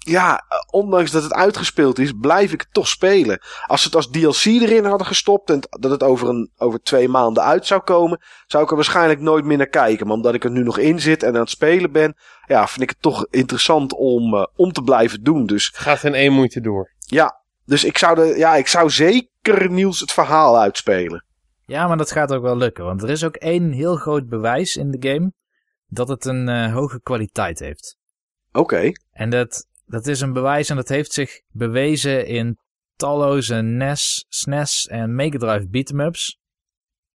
ja, 0.07 0.43
ondanks 0.71 1.11
dat 1.11 1.23
het 1.23 1.33
uitgespeeld 1.33 1.99
is, 1.99 2.11
blijf 2.19 2.53
ik 2.53 2.61
het 2.61 2.73
toch 2.73 2.87
spelen. 2.87 3.39
Als 3.65 3.81
ze 3.81 3.87
het 3.87 3.95
als 3.95 4.09
DLC 4.09 4.45
erin 4.45 4.85
hadden 4.85 5.07
gestopt 5.07 5.49
en 5.49 5.59
dat 5.69 5.91
het 5.91 6.03
over, 6.03 6.29
een, 6.29 6.51
over 6.57 6.81
twee 6.81 7.07
maanden 7.09 7.43
uit 7.43 7.65
zou 7.65 7.81
komen, 7.81 8.21
zou 8.47 8.63
ik 8.63 8.69
er 8.69 8.75
waarschijnlijk 8.75 9.19
nooit 9.19 9.45
meer 9.45 9.57
naar 9.57 9.67
kijken. 9.67 10.07
Maar 10.07 10.15
omdat 10.15 10.33
ik 10.33 10.43
er 10.43 10.51
nu 10.51 10.63
nog 10.63 10.77
in 10.77 10.99
zit 10.99 11.23
en 11.23 11.33
aan 11.33 11.39
het 11.39 11.49
spelen 11.49 11.91
ben, 11.91 12.15
ja, 12.45 12.67
vind 12.67 12.81
ik 12.81 12.89
het 12.89 13.01
toch 13.01 13.25
interessant 13.29 13.93
om, 13.93 14.33
uh, 14.33 14.45
om 14.55 14.71
te 14.71 14.81
blijven 14.81 15.23
doen. 15.23 15.45
Dus 15.45 15.65
Het 15.67 15.77
gaat 15.77 16.03
in 16.03 16.13
één 16.13 16.33
moeite 16.33 16.61
door. 16.61 16.91
ja, 16.99 17.41
dus 17.65 17.83
ik 17.83 17.97
zou, 17.97 18.15
de, 18.15 18.37
ja, 18.37 18.55
ik 18.55 18.67
zou 18.67 18.89
zeker 18.89 19.71
Niels 19.71 19.99
het 19.99 20.11
verhaal 20.11 20.59
uitspelen. 20.59 21.25
Ja, 21.65 21.87
maar 21.87 21.97
dat 21.97 22.11
gaat 22.11 22.33
ook 22.33 22.41
wel 22.41 22.57
lukken. 22.57 22.85
Want 22.85 23.03
er 23.03 23.09
is 23.09 23.23
ook 23.23 23.35
één 23.35 23.71
heel 23.71 23.95
groot 23.95 24.27
bewijs 24.27 24.75
in 24.75 24.91
de 24.91 25.09
game. 25.09 25.31
dat 25.89 26.07
het 26.07 26.25
een 26.25 26.49
eh, 26.49 26.73
hoge 26.73 27.01
kwaliteit 27.01 27.59
heeft. 27.59 27.97
Oké. 28.51 28.91
En 29.11 29.29
dat, 29.29 29.66
dat 29.87 30.07
is 30.07 30.21
een 30.21 30.33
bewijs 30.33 30.69
en 30.69 30.75
dat 30.75 30.89
heeft 30.89 31.13
zich 31.13 31.41
bewezen 31.47 32.25
in 32.25 32.59
talloze 32.95 33.55
NES, 33.55 34.25
SNES 34.27 34.87
en 34.87 35.15
Mega 35.15 35.37
Drive 35.37 35.67
beat'em-ups. 35.69 36.39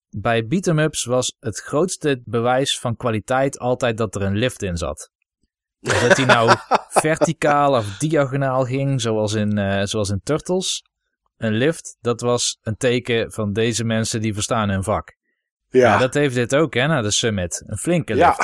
Bij 0.09 0.47
beat'em-ups 0.47 1.05
was 1.05 1.37
het 1.39 1.59
grootste 1.59 2.23
bewijs 2.25 2.79
van 2.79 2.97
kwaliteit 2.97 3.59
altijd 3.59 3.97
dat 3.97 4.15
er 4.15 4.23
een 4.23 4.37
lift 4.37 4.63
in 4.63 4.77
zat. 4.77 5.11
Dus 5.79 6.01
dat 6.01 6.17
die 6.17 6.27
nou 6.27 6.57
verticaal 6.89 7.77
of 7.77 7.99
diagonaal 7.99 8.65
ging, 8.65 9.01
zoals 9.01 9.33
in, 9.33 9.59
eh, 9.59 9.85
zoals 9.85 10.11
in 10.11 10.21
Turtles. 10.23 10.85
Een 11.37 11.55
lift, 11.55 11.97
dat 12.01 12.21
was 12.21 12.59
een 12.63 12.77
teken 12.77 13.33
van 13.33 13.53
deze 13.53 13.85
mensen 13.85 14.21
die 14.21 14.35
verstaan 14.35 14.69
hun 14.69 14.83
vak. 14.83 15.17
Ja, 15.69 15.99
dat 15.99 16.15
heeft 16.15 16.35
dit 16.35 16.55
ook, 16.55 16.75
hè, 16.75 16.87
naar 16.87 17.03
de 17.03 17.11
Summit. 17.11 17.63
Een 17.67 17.79
flinke 17.79 18.15
ja. 18.15 18.37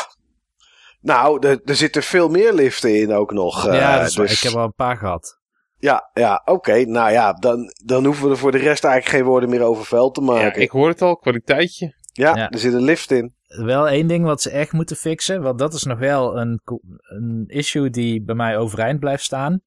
Nou, 1.00 1.46
er, 1.46 1.60
er 1.64 1.76
zitten 1.76 2.02
veel 2.02 2.28
meer 2.28 2.52
liften 2.52 3.00
in 3.00 3.12
ook 3.12 3.32
nog. 3.32 3.66
eh, 3.66 3.74
ja, 3.74 3.98
dat 3.98 4.08
is 4.08 4.16
waar. 4.16 4.26
dus- 4.26 4.36
ik 4.36 4.42
heb 4.42 4.52
er 4.52 4.58
al 4.58 4.64
een 4.64 4.74
paar 4.74 4.96
gehad. 4.96 5.36
Ja, 5.78 6.10
ja 6.14 6.42
oké. 6.44 6.84
Nou 6.84 7.10
ja, 7.12 7.32
dan, 7.32 7.72
dan 7.84 8.04
hoeven 8.04 8.24
we 8.24 8.30
er 8.30 8.36
voor 8.36 8.52
de 8.52 8.58
rest 8.58 8.84
eigenlijk 8.84 9.16
geen 9.16 9.24
woorden 9.30 9.48
meer 9.50 9.62
over 9.62 9.84
vuil 9.84 10.10
te 10.10 10.20
Ja, 10.20 10.26
maken. 10.26 10.62
ik 10.62 10.70
hoor 10.70 10.88
het 10.88 11.02
al, 11.02 11.16
kwaliteitje. 11.16 11.94
Ja, 12.12 12.36
Ja. 12.36 12.50
er 12.50 12.58
zit 12.58 12.72
een 12.72 12.82
lift 12.82 13.10
in. 13.10 13.34
Wel 13.46 13.88
één 13.88 14.06
ding 14.06 14.24
wat 14.24 14.42
ze 14.42 14.50
echt 14.50 14.72
moeten 14.72 14.96
fixen, 14.96 15.42
want 15.42 15.58
dat 15.58 15.74
is 15.74 15.82
nog 15.82 15.98
wel 15.98 16.38
een, 16.38 16.60
een 17.00 17.44
issue 17.46 17.90
die 17.90 18.22
bij 18.22 18.34
mij 18.34 18.58
overeind 18.58 19.00
blijft 19.00 19.22
staan. 19.24 19.60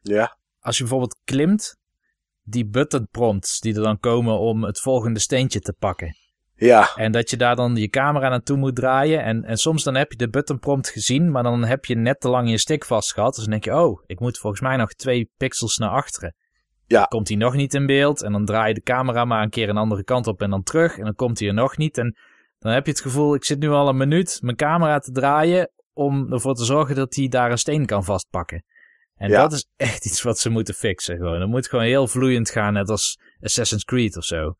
Ja, 0.00 0.36
Als 0.60 0.76
je 0.76 0.82
bijvoorbeeld 0.82 1.16
klimt, 1.24 1.76
die 2.42 2.66
button 2.66 3.08
prompts 3.10 3.60
die 3.60 3.74
er 3.74 3.82
dan 3.82 3.98
komen 3.98 4.38
om 4.38 4.64
het 4.64 4.80
volgende 4.80 5.20
steentje 5.20 5.60
te 5.60 5.74
pakken. 5.78 6.16
Ja, 6.58 6.94
En 6.94 7.12
dat 7.12 7.30
je 7.30 7.36
daar 7.36 7.56
dan 7.56 7.76
je 7.76 7.88
camera 7.88 8.28
naartoe 8.28 8.56
moet 8.56 8.74
draaien. 8.76 9.22
En, 9.22 9.44
en 9.44 9.56
soms 9.56 9.84
dan 9.84 9.94
heb 9.94 10.10
je 10.10 10.16
de 10.16 10.28
button 10.28 10.58
prompt 10.58 10.88
gezien, 10.88 11.30
maar 11.30 11.42
dan 11.42 11.64
heb 11.64 11.84
je 11.84 11.94
net 11.94 12.20
te 12.20 12.28
lang 12.28 12.50
je 12.50 12.58
stick 12.58 12.84
vast 12.84 13.12
gehad. 13.12 13.34
Dus 13.34 13.42
dan 13.42 13.50
denk 13.50 13.64
je, 13.64 13.74
oh, 13.74 14.02
ik 14.06 14.20
moet 14.20 14.38
volgens 14.38 14.62
mij 14.62 14.76
nog 14.76 14.92
twee 14.92 15.30
pixels 15.36 15.76
naar 15.76 15.90
achteren. 15.90 16.34
Ja. 16.86 16.98
Dan 16.98 17.08
komt 17.08 17.28
hij 17.28 17.36
nog 17.36 17.54
niet 17.54 17.74
in 17.74 17.86
beeld 17.86 18.22
en 18.22 18.32
dan 18.32 18.44
draai 18.44 18.68
je 18.68 18.74
de 18.74 18.82
camera 18.82 19.24
maar 19.24 19.42
een 19.42 19.50
keer 19.50 19.68
een 19.68 19.76
andere 19.76 20.04
kant 20.04 20.26
op 20.26 20.42
en 20.42 20.50
dan 20.50 20.62
terug. 20.62 20.98
En 20.98 21.04
dan 21.04 21.14
komt 21.14 21.38
hij 21.38 21.48
er 21.48 21.54
nog 21.54 21.76
niet. 21.76 21.98
En 21.98 22.16
dan 22.58 22.72
heb 22.72 22.84
je 22.84 22.90
het 22.92 23.00
gevoel, 23.00 23.34
ik 23.34 23.44
zit 23.44 23.58
nu 23.58 23.68
al 23.68 23.88
een 23.88 23.96
minuut 23.96 24.38
mijn 24.42 24.56
camera 24.56 24.98
te 24.98 25.12
draaien 25.12 25.70
om 25.92 26.32
ervoor 26.32 26.54
te 26.54 26.64
zorgen 26.64 26.94
dat 26.94 27.14
hij 27.14 27.28
daar 27.28 27.50
een 27.50 27.58
steen 27.58 27.86
kan 27.86 28.04
vastpakken. 28.04 28.64
En 29.14 29.30
Ja. 29.30 29.40
dat 29.42 29.52
is 29.52 29.68
echt 29.76 30.06
iets 30.06 30.22
wat 30.22 30.38
ze 30.38 30.50
moeten 30.50 30.74
fixen. 30.74 31.16
Gewoon. 31.16 31.38
Dat 31.38 31.48
moet 31.48 31.68
gewoon 31.68 31.84
heel 31.84 32.06
vloeiend 32.06 32.50
gaan, 32.50 32.72
net 32.72 32.88
als 32.88 33.18
Assassin's 33.40 33.84
Creed 33.84 34.16
of 34.16 34.24
zo. 34.24 34.54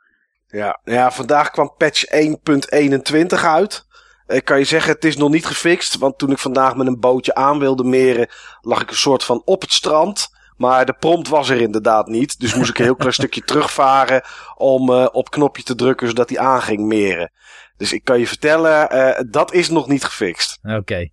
Ja. 0.49 0.81
ja, 0.85 1.11
vandaag 1.11 1.51
kwam 1.51 1.75
patch 1.77 2.05
1.21 2.05 3.27
uit. 3.45 3.87
Ik 4.27 4.45
kan 4.45 4.59
je 4.59 4.65
zeggen, 4.65 4.93
het 4.93 5.05
is 5.05 5.17
nog 5.17 5.31
niet 5.31 5.47
gefixt. 5.47 5.99
Want 5.99 6.19
toen 6.19 6.31
ik 6.31 6.39
vandaag 6.39 6.77
met 6.77 6.87
een 6.87 7.01
bootje 7.01 7.35
aan 7.35 7.59
wilde 7.59 7.85
meren, 7.85 8.29
lag 8.61 8.83
ik 8.83 8.91
een 8.91 8.97
soort 8.97 9.25
van 9.25 9.43
op 9.45 9.61
het 9.61 9.73
strand. 9.73 10.29
Maar 10.57 10.87
de 10.87 10.93
prompt 10.99 11.29
was 11.29 11.49
er 11.49 11.61
inderdaad 11.61 12.07
niet. 12.07 12.41
Dus 12.41 12.55
moest 12.55 12.71
ik 12.71 12.79
een 12.79 12.85
heel 12.85 12.97
klein 12.97 13.13
stukje 13.23 13.41
terugvaren 13.41 14.23
om 14.57 14.91
eh, 14.91 15.07
op 15.13 15.31
knopje 15.31 15.63
te 15.63 15.75
drukken 15.75 16.09
zodat 16.09 16.29
hij 16.29 16.39
aan 16.39 16.63
ging 16.63 16.87
meren. 16.87 17.33
Dus 17.77 17.93
ik 17.93 18.05
kan 18.05 18.19
je 18.19 18.27
vertellen, 18.27 18.91
eh, 18.91 19.25
dat 19.31 19.53
is 19.53 19.69
nog 19.69 19.89
niet 19.89 20.05
gefixt. 20.05 20.59
Oké, 20.63 21.09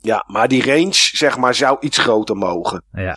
Ja, 0.00 0.24
maar 0.26 0.48
die 0.48 0.64
range, 0.64 0.92
zeg 0.92 1.36
maar, 1.38 1.54
zou 1.54 1.76
iets 1.80 1.98
groter 1.98 2.36
mogen. 2.36 2.84
ja. 2.92 3.16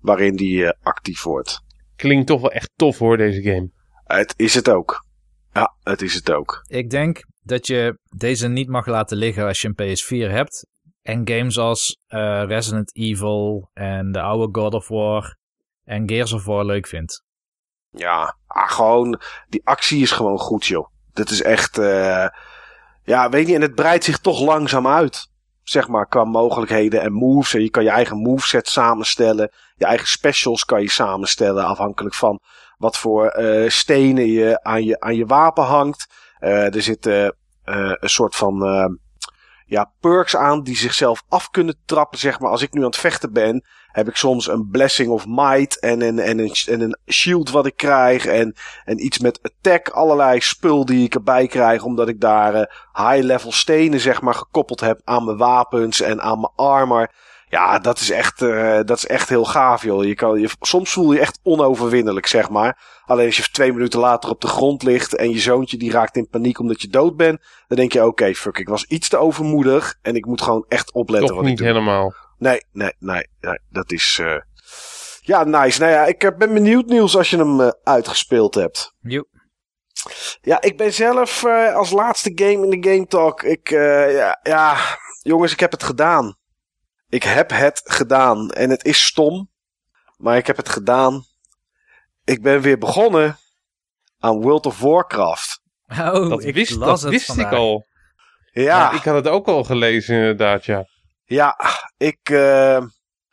Waarin 0.00 0.36
die 0.36 0.66
eh, 0.66 0.72
actief 0.82 1.22
wordt. 1.22 1.60
Klinkt 1.96 2.26
toch 2.26 2.40
wel 2.40 2.50
echt 2.52 2.70
tof 2.76 2.98
hoor, 2.98 3.16
deze 3.16 3.42
game. 3.42 3.70
Het 4.16 4.34
is 4.36 4.54
het 4.54 4.68
ook. 4.68 5.04
Ja, 5.52 5.74
het 5.82 6.02
is 6.02 6.14
het 6.14 6.32
ook. 6.32 6.64
Ik 6.68 6.90
denk 6.90 7.24
dat 7.42 7.66
je 7.66 7.98
deze 8.16 8.48
niet 8.48 8.68
mag 8.68 8.86
laten 8.86 9.16
liggen 9.16 9.46
als 9.46 9.60
je 9.60 9.72
een 9.74 9.96
PS4 9.96 10.30
hebt. 10.30 10.66
En 11.02 11.28
games 11.28 11.58
als 11.58 11.98
eh, 12.06 12.42
Resident 12.46 12.96
Evil 12.96 13.70
en 13.72 14.12
de 14.12 14.20
oude 14.20 14.60
God 14.60 14.74
of 14.74 14.88
War 14.88 15.36
en 15.84 16.08
Gears 16.08 16.32
of 16.32 16.44
War 16.44 16.64
leuk 16.64 16.86
vindt. 16.86 17.24
Ja, 17.90 18.36
ah, 18.46 18.70
gewoon, 18.70 19.20
die 19.48 19.60
actie 19.64 20.02
is 20.02 20.10
gewoon 20.10 20.38
goed, 20.38 20.66
joh. 20.66 20.88
Dat 21.12 21.30
is 21.30 21.42
echt, 21.42 21.78
eh 21.78 22.26
ja, 23.02 23.28
weet 23.28 23.48
je, 23.48 23.54
en 23.54 23.60
het 23.60 23.74
breidt 23.74 24.04
zich 24.04 24.18
toch 24.18 24.40
langzaam 24.40 24.86
uit. 24.86 25.28
Zeg 25.62 25.88
maar, 25.88 26.06
qua 26.06 26.24
mogelijkheden 26.24 27.00
en 27.00 27.12
moves. 27.12 27.54
En 27.54 27.62
je 27.62 27.70
kan 27.70 27.82
je 27.82 27.90
eigen 27.90 28.16
moveset 28.16 28.68
samenstellen. 28.68 29.52
Je 29.74 29.84
eigen 29.84 30.08
specials 30.08 30.64
kan 30.64 30.82
je 30.82 30.90
samenstellen, 30.90 31.64
afhankelijk 31.64 32.14
van 32.14 32.40
wat 32.84 32.98
voor 32.98 33.26
eh, 33.26 33.68
stenen 33.70 34.26
je 34.26 34.62
aan, 34.62 34.84
je 34.84 35.00
aan 35.00 35.16
je 35.16 35.26
wapen 35.26 35.64
hangt. 35.64 36.06
Eh, 36.38 36.74
er 36.74 36.82
zitten 36.82 37.36
eh, 37.64 37.92
een 37.94 38.08
soort 38.08 38.36
van 38.36 38.56
ja, 39.66 39.92
perks 40.00 40.36
aan 40.36 40.62
die 40.62 40.76
zichzelf 40.76 41.22
af 41.28 41.50
kunnen 41.50 41.76
trappen. 41.84 42.18
Zeg 42.18 42.40
maar, 42.40 42.50
als 42.50 42.62
ik 42.62 42.72
nu 42.72 42.80
aan 42.80 42.86
het 42.86 42.96
vechten 42.96 43.32
ben, 43.32 43.64
heb 43.86 44.08
ik 44.08 44.16
soms 44.16 44.48
een 44.48 44.68
Blessing 44.70 45.10
of 45.10 45.26
Might 45.26 45.78
en 45.80 46.00
een, 46.00 46.18
en 46.18 46.38
een, 46.38 46.52
en 46.66 46.80
een 46.80 46.98
shield 47.10 47.50
wat 47.50 47.66
ik 47.66 47.76
krijg. 47.76 48.26
En, 48.26 48.54
en 48.84 49.04
iets 49.04 49.18
met 49.18 49.40
attack, 49.42 49.88
allerlei 49.88 50.40
spul 50.40 50.84
die 50.84 51.04
ik 51.04 51.14
erbij 51.14 51.46
krijg. 51.46 51.82
Omdat 51.82 52.08
ik 52.08 52.20
daar 52.20 52.52
high-level 52.92 53.52
stenen 53.52 54.00
zeg 54.00 54.20
maar 54.20 54.34
gekoppeld 54.34 54.80
heb 54.80 55.00
aan 55.04 55.24
mijn 55.24 55.36
wapens 55.36 56.00
en 56.00 56.20
aan 56.20 56.40
mijn 56.40 56.52
armor. 56.56 57.10
Ja, 57.54 57.78
dat 57.78 57.98
is 58.00 58.10
echt, 58.10 58.42
eh, 58.42 58.80
dat 58.84 58.96
is 58.96 59.06
echt 59.06 59.28
heel 59.28 59.44
gaaf, 59.44 59.82
joh. 59.82 60.04
Je 60.04 60.14
kan, 60.14 60.40
je, 60.40 60.48
soms 60.60 60.92
voel 60.92 61.10
je 61.12 61.14
je 61.14 61.20
echt 61.20 61.38
onoverwinnelijk, 61.42 62.26
zeg 62.26 62.50
maar. 62.50 63.02
Alleen 63.04 63.26
als 63.26 63.36
je 63.36 63.48
twee 63.50 63.72
minuten 63.72 64.00
later 64.00 64.30
op 64.30 64.40
de 64.40 64.46
grond 64.46 64.82
ligt 64.82 65.14
en 65.14 65.30
je 65.30 65.38
zoontje 65.38 65.76
die 65.76 65.90
raakt 65.90 66.16
in 66.16 66.28
paniek 66.28 66.58
omdat 66.58 66.82
je 66.82 66.88
dood 66.88 67.16
bent. 67.16 67.40
Dan 67.68 67.76
denk 67.76 67.92
je, 67.92 68.06
oké, 68.06 68.34
fuck, 68.34 68.58
ik 68.58 68.68
was 68.68 68.84
iets 68.84 69.08
te 69.08 69.16
overmoedig 69.16 69.98
en 70.02 70.14
ik 70.14 70.26
moet 70.26 70.42
gewoon 70.42 70.64
echt 70.68 70.92
opletten 70.92 71.28
Toch 71.28 71.36
wat 71.36 71.44
ik 71.44 71.50
niet 71.50 71.58
doe. 71.58 71.66
helemaal. 71.66 72.14
Nee, 72.38 72.64
nee, 72.72 72.92
nee, 72.98 73.28
nee, 73.40 73.58
dat 73.70 73.92
is... 73.92 74.18
eh 74.22 74.36
Ja, 75.20 75.44
nice. 75.44 75.80
Nou 75.80 75.92
ja, 75.92 76.04
ik 76.04 76.24
eh, 76.24 76.36
ben 76.36 76.54
benieuwd, 76.54 76.86
Niels, 76.86 77.16
als 77.16 77.30
je 77.30 77.36
hem 77.36 77.60
eh, 77.60 77.68
uitgespeeld 77.82 78.54
hebt. 78.54 78.94
Joep. 79.00 79.28
Ja, 80.40 80.62
ik 80.62 80.76
ben 80.76 80.92
zelf 80.92 81.44
eh, 81.44 81.74
als 81.74 81.90
laatste 81.90 82.32
game 82.34 82.66
in 82.66 82.80
de 82.80 82.90
Game 82.90 83.06
Talk. 83.06 83.42
Ik, 83.42 83.70
eh, 83.70 84.14
ja, 84.14 84.40
ja, 84.42 84.76
jongens, 85.22 85.52
ik 85.52 85.60
heb 85.60 85.72
het 85.72 85.82
gedaan. 85.82 86.42
Ik 87.14 87.22
heb 87.22 87.50
het 87.50 87.80
gedaan. 87.84 88.50
En 88.50 88.70
het 88.70 88.84
is 88.84 89.04
stom, 89.04 89.50
maar 90.16 90.36
ik 90.36 90.46
heb 90.46 90.56
het 90.56 90.68
gedaan. 90.68 91.24
Ik 92.24 92.42
ben 92.42 92.60
weer 92.60 92.78
begonnen 92.78 93.38
aan 94.18 94.40
World 94.42 94.66
of 94.66 94.80
Warcraft. 94.80 95.60
Oh, 95.88 96.28
Dat 96.28 96.44
ik 96.44 96.54
wist, 96.54 96.70
las 96.70 96.88
dat 96.88 97.00
het 97.00 97.10
wist 97.10 97.26
vandaag. 97.26 97.46
ik 97.52 97.58
al. 97.58 97.86
Ja, 98.52 98.62
Ja, 98.62 98.92
ik 98.92 99.02
had 99.02 99.14
het 99.14 99.28
ook 99.28 99.46
al 99.48 99.64
gelezen 99.64 100.16
inderdaad, 100.16 100.64
ja. 100.64 100.84
ja, 101.24 101.56
ik, 101.96 102.18
eh, 102.30 102.84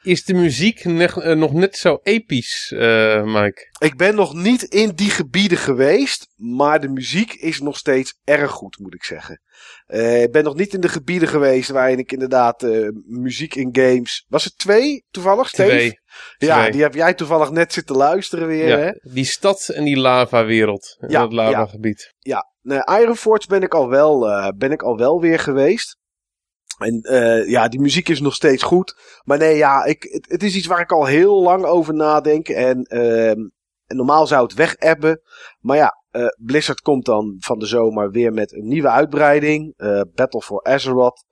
Is 0.04 0.24
de 0.24 0.34
muziek 0.34 0.80
eh, 0.80 1.36
nog 1.36 1.54
net 1.54 1.76
zo 1.76 2.00
episch, 2.04 2.72
eh, 2.72 3.24
Mike? 3.24 3.70
Ik 3.80 3.98
ben 3.98 4.16
nog 4.16 4.34
niet 4.34 4.64
in 4.64 4.90
die 4.96 5.10
gebieden 5.10 5.58
geweest, 5.58 6.28
maar 6.36 6.82
de 6.82 6.88
muziek 6.88 7.34
is 7.34 7.60
nog 7.60 7.78
steeds 7.78 8.20
erg 8.24 8.52
goed, 8.52 8.80
moet 8.80 8.94
ik 8.94 9.04
zeggen. 9.04 9.42
Eh, 9.86 10.22
ik 10.22 10.32
ben 10.32 10.44
nog 10.44 10.56
niet 10.56 10.74
in 10.74 10.82
de 10.82 10.90
gebieden 10.90 11.28
geweest 11.28 11.70
waarin 11.70 11.98
ik 11.98 12.12
inderdaad 12.12 12.62
muziek 13.06 13.56
in 13.56 13.70
games. 13.72 14.26
Was 14.28 14.44
het 14.44 14.58
twee 14.58 15.06
toevallig? 15.12 15.48
Steve? 15.48 15.70
Twee. 15.70 16.00
Ja, 16.38 16.60
Twee. 16.60 16.72
die 16.72 16.82
heb 16.82 16.94
jij 16.94 17.14
toevallig 17.14 17.52
net 17.52 17.74
zitten 17.74 17.96
luisteren 17.96 18.48
weer. 18.48 18.68
Ja, 18.68 18.78
Hè? 18.78 18.92
die 19.02 19.26
stad 19.26 19.70
en 19.70 19.84
die 19.84 19.98
lava-wereld. 19.98 20.98
Ja, 21.00 21.08
Ja, 21.08 21.20
dat 21.20 21.34
lava-gebied. 21.34 22.14
Ja, 22.20 22.52
nee, 22.62 22.82
Ironforge 23.02 23.48
ben 23.48 23.62
ik 23.62 23.74
al 23.74 23.90
wel, 23.90 24.20
ben 24.58 24.72
ik 24.72 24.82
al 24.82 24.98
wel 24.98 25.22
weer 25.22 25.40
geweest. 25.40 25.98
En 26.78 27.02
eh, 27.02 27.50
ja, 27.50 27.68
die 27.68 27.80
muziek 27.80 28.10
is 28.10 28.20
nog 28.22 28.34
steeds 28.34 28.64
goed. 28.64 28.96
Maar 29.24 29.38
nee, 29.38 29.56
ja, 29.56 29.84
ik, 29.84 30.22
het, 30.28 30.44
is 30.44 30.56
iets 30.56 30.68
waar 30.68 30.82
ik 30.82 30.92
al 30.92 31.06
heel 31.06 31.42
lang 31.42 31.66
over 31.66 31.94
nadenk. 31.94 32.48
En, 32.48 32.84
ehm, 32.84 33.40
normaal 33.88 34.28
zou 34.28 34.44
het 34.44 34.54
weg. 34.54 34.76
Maar 35.60 35.78
ja, 35.78 36.02
eh, 36.12 36.26
Blizzard 36.46 36.82
komt 36.82 37.06
dan 37.06 37.36
van 37.40 37.60
de 37.60 37.66
zomer 37.66 38.12
weer 38.12 38.34
met 38.34 38.54
een 38.54 38.68
nieuwe 38.68 38.90
uitbreiding. 38.90 39.74
eh, 39.78 40.02
Battle 40.14 40.42
for 40.42 40.64
Azeroth. 40.64 41.26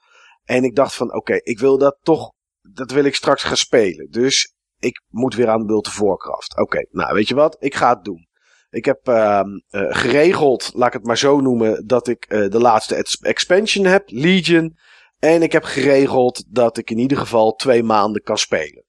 En 0.43 0.63
ik 0.63 0.75
dacht 0.75 0.95
van, 0.95 1.13
oké, 1.13 1.35
ik 1.43 1.59
wil 1.59 1.77
dat 1.77 1.97
toch, 2.01 2.31
dat 2.73 2.91
wil 2.91 3.03
ik 3.03 3.15
straks 3.15 3.43
gaan 3.43 3.57
spelen. 3.57 4.07
Dus 4.09 4.53
ik 4.79 5.01
moet 5.07 5.35
weer 5.35 5.49
aan 5.49 5.67
World 5.67 5.87
of 5.87 5.99
Warcraft. 5.99 6.57
Oké, 6.57 6.85
nou 6.89 7.13
weet 7.13 7.27
je 7.27 7.35
wat, 7.35 7.55
ik 7.59 7.75
ga 7.75 7.93
het 7.93 8.03
doen. 8.03 8.27
Ik 8.69 8.85
heb 8.85 8.99
ehm, 9.07 9.47
eh, 9.69 9.85
geregeld, 9.89 10.71
laat 10.73 10.87
ik 10.87 10.93
het 10.93 11.05
maar 11.05 11.17
zo 11.17 11.39
noemen, 11.41 11.87
dat 11.87 12.07
ik 12.07 12.25
de 12.29 12.59
laatste 12.59 12.95
ex- 12.95 13.19
expansion 13.19 13.85
heb, 13.85 14.03
Legion. 14.05 14.77
En 15.19 15.41
ik 15.41 15.51
heb 15.51 15.63
geregeld 15.63 16.43
dat 16.47 16.77
ik 16.77 16.89
in 16.89 16.97
ieder 16.97 17.17
geval 17.17 17.55
twee 17.55 17.83
maanden 17.83 18.21
kan 18.21 18.37
spelen. 18.37 18.85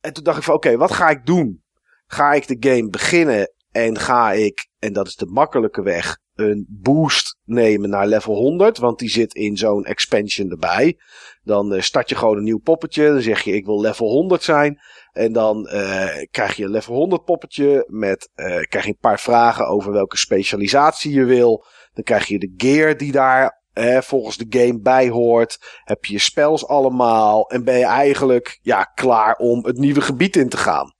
En 0.00 0.12
toen 0.12 0.24
dacht 0.24 0.38
ik 0.38 0.44
van, 0.44 0.54
oké, 0.54 0.76
wat 0.76 0.92
ga 0.92 1.08
ik 1.08 1.26
doen? 1.26 1.64
Ga 2.06 2.32
ik 2.32 2.46
de 2.46 2.70
game 2.70 2.88
beginnen 2.88 3.52
en 3.70 3.98
ga 3.98 4.32
ik, 4.32 4.68
en 4.78 4.92
dat 4.92 5.06
is 5.06 5.16
de 5.16 5.26
makkelijke 5.26 5.82
weg, 5.82 6.18
een 6.34 6.66
boost 6.68 7.36
nemen 7.44 7.90
naar 7.90 8.06
level 8.06 8.34
100? 8.34 8.78
Want 8.78 8.98
die 8.98 9.08
zit 9.08 9.34
in 9.34 9.56
zo'n 9.56 9.84
expansion 9.84 10.50
erbij. 10.50 10.98
Dan 11.42 11.74
eh, 11.74 11.80
start 11.80 12.08
je 12.08 12.14
gewoon 12.14 12.36
een 12.36 12.44
nieuw 12.44 12.58
poppetje. 12.58 13.06
Dan 13.08 13.20
zeg 13.20 13.42
je, 13.42 13.52
ik 13.52 13.64
wil 13.64 13.80
level 13.80 14.08
100 14.08 14.42
zijn. 14.42 14.80
En 15.12 15.32
dan 15.32 15.66
eh, 15.66 16.26
krijg 16.30 16.56
je 16.56 16.64
een 16.64 16.70
level 16.70 16.94
100 16.94 17.24
poppetje 17.24 17.84
met 17.88 18.30
eh, 18.34 18.60
krijg 18.60 18.84
je 18.84 18.90
een 18.90 18.98
paar 19.00 19.20
vragen 19.20 19.66
over 19.66 19.92
welke 19.92 20.16
specialisatie 20.16 21.12
je 21.12 21.24
wil. 21.24 21.64
Dan 21.92 22.04
krijg 22.04 22.26
je 22.26 22.38
de 22.38 22.54
gear 22.56 22.96
die 22.96 23.12
daar 23.12 23.64
volgens 24.02 24.36
de 24.36 24.46
game 24.48 24.80
bijhoort. 24.80 25.80
Heb 25.84 26.04
je 26.04 26.12
je 26.12 26.18
spels 26.18 26.66
allemaal. 26.66 27.50
En 27.50 27.64
ben 27.64 27.78
je 27.78 27.84
eigenlijk 27.84 28.58
ja, 28.62 28.82
klaar 28.82 29.36
om 29.36 29.64
het 29.64 29.76
nieuwe 29.76 30.00
gebied 30.00 30.36
in 30.36 30.48
te 30.48 30.56
gaan. 30.56 30.94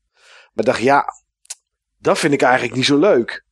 Maar 0.53 0.65
dacht, 0.65 0.81
ja, 0.81 1.05
dat 1.99 2.19
vind 2.19 2.33
ik 2.33 2.43
eigenlijk 2.43 2.75
niet 2.75 2.85
zo 2.85 2.99
leuk. 2.99 3.45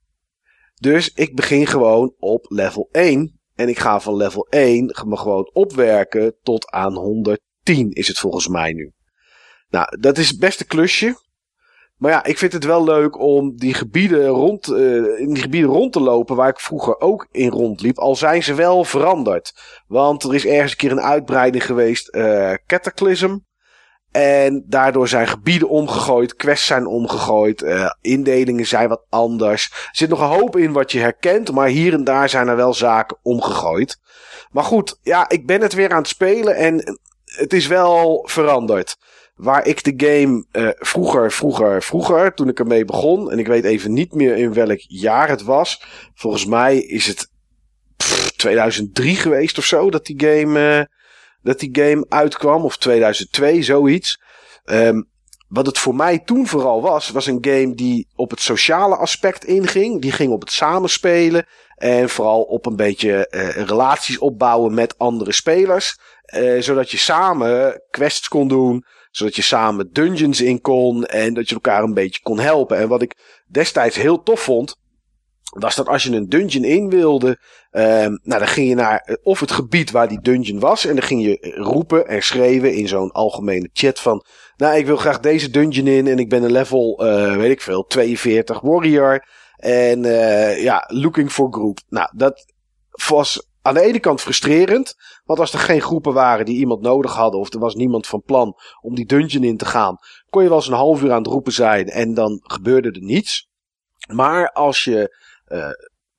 Dus 0.75 1.12
ik 1.14 1.35
begin 1.35 1.66
gewoon 1.66 2.14
op 2.18 2.47
level 2.49 2.89
1. 2.93 3.41
En 3.55 3.68
ik 3.68 3.79
ga 3.79 4.01
van 4.01 4.16
level 4.16 4.47
1 4.51 4.85
me 5.07 5.16
gewoon 5.16 5.51
opwerken 5.53 6.35
tot 6.43 6.70
aan 6.70 6.95
110 6.95 7.91
is 7.91 8.09
het 8.09 8.18
volgens 8.18 8.49
mij 8.49 8.72
nu. 8.72 8.93
Nou, 9.68 9.99
dat 10.01 10.18
is 10.18 10.29
het 10.29 10.39
beste 10.39 10.64
klusje. 10.64 11.16
Maar 11.97 12.11
ja, 12.11 12.24
ik 12.24 12.38
vind 12.38 12.53
het 12.53 12.64
wel 12.64 12.84
leuk 12.84 13.18
om 13.18 13.57
die 13.57 13.74
gebieden 13.74 14.26
rond, 14.26 14.68
uh, 14.68 15.18
in 15.20 15.32
die 15.32 15.42
gebieden 15.42 15.70
rond 15.70 15.92
te 15.92 16.01
lopen 16.01 16.36
waar 16.36 16.49
ik 16.49 16.61
vroeger 16.61 17.01
ook 17.01 17.26
in 17.30 17.51
rondliep. 17.51 17.99
Al 17.99 18.16
zijn 18.16 18.42
ze 18.42 18.55
wel 18.55 18.84
veranderd. 18.84 19.53
Want 19.86 20.22
er 20.22 20.34
is 20.34 20.47
ergens 20.47 20.70
een 20.70 20.76
keer 20.76 20.90
een 20.90 21.01
uitbreiding 21.01 21.66
geweest, 21.66 22.14
uh, 22.14 22.53
Cataclysm. 22.66 23.36
En 24.11 24.64
daardoor 24.66 25.09
zijn 25.09 25.26
gebieden 25.26 25.68
omgegooid, 25.68 26.36
quests 26.36 26.66
zijn 26.66 26.86
omgegooid, 26.86 27.62
uh, 27.62 27.90
indelingen 28.01 28.66
zijn 28.66 28.88
wat 28.88 29.07
anders. 29.09 29.70
Er 29.70 29.88
zit 29.92 30.09
nog 30.09 30.20
een 30.20 30.38
hoop 30.38 30.57
in 30.57 30.72
wat 30.72 30.92
je 30.92 31.01
herkent, 31.01 31.53
maar 31.53 31.68
hier 31.68 31.92
en 31.92 32.05
daar 32.05 32.28
zijn 32.28 32.49
er 32.49 32.57
wel 32.57 32.74
zaken 32.74 33.16
omgegooid. 33.22 33.99
Maar 34.51 34.64
goed, 34.64 34.99
ja, 35.03 35.28
ik 35.28 35.47
ben 35.47 35.61
het 35.61 35.72
weer 35.72 35.90
aan 35.90 35.99
het 35.99 36.09
spelen 36.09 36.57
en 36.57 36.99
het 37.24 37.53
is 37.53 37.66
wel 37.66 38.28
veranderd. 38.28 38.97
Waar 39.35 39.66
ik 39.66 39.85
de 39.85 40.07
game 40.07 40.45
uh, 40.53 40.68
vroeger, 40.74 41.32
vroeger, 41.32 41.82
vroeger, 41.82 42.35
toen 42.35 42.49
ik 42.49 42.59
ermee 42.59 42.85
begon, 42.85 43.30
en 43.30 43.39
ik 43.39 43.47
weet 43.47 43.64
even 43.64 43.93
niet 43.93 44.12
meer 44.12 44.37
in 44.37 44.53
welk 44.53 44.78
jaar 44.80 45.28
het 45.28 45.43
was. 45.43 45.82
Volgens 46.14 46.47
mij 46.47 46.78
is 46.78 47.07
het 47.07 47.30
pff, 47.97 48.30
2003 48.30 49.16
geweest 49.16 49.59
of 49.59 49.64
zo 49.64 49.91
dat 49.91 50.07
die 50.07 50.20
game, 50.20 50.78
uh, 50.78 50.85
dat 51.43 51.61
die 51.61 51.70
game 51.72 52.07
uitkwam, 52.09 52.64
of 52.64 52.76
2002, 52.76 53.62
zoiets. 53.62 54.20
Um, 54.64 55.12
wat 55.49 55.66
het 55.66 55.78
voor 55.78 55.95
mij 55.95 56.18
toen 56.18 56.47
vooral 56.47 56.82
was, 56.82 57.11
was 57.11 57.26
een 57.26 57.39
game 57.41 57.74
die 57.74 58.09
op 58.14 58.30
het 58.30 58.41
sociale 58.41 58.97
aspect 58.97 59.45
inging. 59.45 60.03
Die 60.03 60.12
ging 60.12 60.32
op 60.32 60.41
het 60.41 60.51
samenspelen. 60.51 61.47
En 61.74 62.09
vooral 62.09 62.43
op 62.43 62.66
een 62.66 62.76
beetje 62.76 63.28
uh, 63.30 63.49
relaties 63.49 64.18
opbouwen 64.18 64.74
met 64.74 64.99
andere 64.99 65.32
spelers. 65.32 65.99
Zodat 66.59 66.91
je 66.91 66.97
samen 66.97 67.82
quests 67.91 68.28
kon 68.28 68.49
doen 68.49 68.85
zodat 69.17 69.37
je 69.37 69.43
samen 69.43 69.93
dungeons 69.93 70.41
in 70.41 70.61
kon 70.61 71.05
en 71.05 71.35
dat 71.35 71.49
je 71.49 71.55
elkaar 71.55 71.83
een 71.83 71.95
beetje 71.95 72.23
kon 72.23 72.41
helpen. 72.41 72.79
En 72.79 72.89
wat 72.89 73.03
ik 73.03 73.43
destijds 73.47 73.97
heel 73.97 74.23
tof 74.23 74.41
vond, 74.41 74.77
was 75.43 75.75
dat 75.75 75.89
als 75.89 76.03
je 76.03 76.11
een 76.11 76.29
dungeon 76.29 76.65
in 76.65 76.91
wilde, 76.91 77.29
um, 77.73 78.21
nou 78.23 78.39
dan 78.39 78.49
ging 78.49 78.69
je 78.69 78.75
naar 78.75 78.99
eh, 78.99 79.15
of 79.23 79.41
het 79.41 79.53
gebied 79.53 79.91
waar 79.91 80.09
die 80.09 80.21
dungeon 80.21 80.59
was 80.59 80.87
en 80.87 80.95
dan 80.95 81.05
ging 81.05 81.23
je 81.23 81.55
roepen 81.57 82.07
en 82.07 82.23
schreeuwen 82.23 82.75
in 82.75 82.89
zo'n 82.89 83.12
algemene 83.12 83.71
chat 83.73 84.01
van, 84.01 84.25
nou 84.57 84.77
ik 84.77 84.87
wil 84.87 84.97
graag 84.97 85.21
deze 85.21 85.51
dungeon 85.51 85.87
in 85.87 86.07
en 86.07 86.19
ik 86.19 86.29
ben 86.29 86.43
een 86.43 86.53
level, 86.53 87.07
uh, 87.07 87.37
weet 87.37 87.51
ik 87.51 87.61
veel, 87.61 87.87
42 87.87 88.61
warrior 88.61 89.27
en 89.57 90.03
ja, 90.61 90.85
looking 90.89 91.31
for 91.31 91.53
group. 91.53 91.79
Nou 91.89 92.09
dat 92.17 92.45
was 93.07 93.49
aan 93.65 93.75
de 93.75 93.81
ene 93.81 94.01
kant 94.01 94.21
frustrerend. 94.21 94.95
Want 95.25 95.39
als 95.39 95.53
er 95.53 95.59
geen 95.59 95.81
groepen 95.81 96.12
waren 96.12 96.45
die 96.45 96.57
iemand 96.57 96.81
nodig 96.81 97.15
hadden. 97.15 97.41
Of 97.41 97.53
er 97.53 97.59
was 97.59 97.75
niemand 97.75 98.07
van 98.07 98.23
plan 98.23 98.55
om 98.81 98.95
die 98.95 99.07
dungeon 99.07 99.45
in 99.45 99.57
te 99.57 99.65
gaan. 99.65 99.97
Kon 100.31 100.43
je 100.43 100.49
wel 100.49 100.59
eens 100.59 100.67
een 100.67 100.73
half 100.73 101.03
uur 101.03 101.12
aan 101.12 101.23
het 101.23 101.33
roepen 101.33 101.53
zijn. 101.53 101.89
En 101.89 102.15
dan 102.15 102.41
gebeurde 102.43 102.91
er 102.91 103.03
niets. 103.03 103.49
Maar 104.07 104.51
als 104.51 104.85
je 104.85 105.17
uh, 105.49 105.69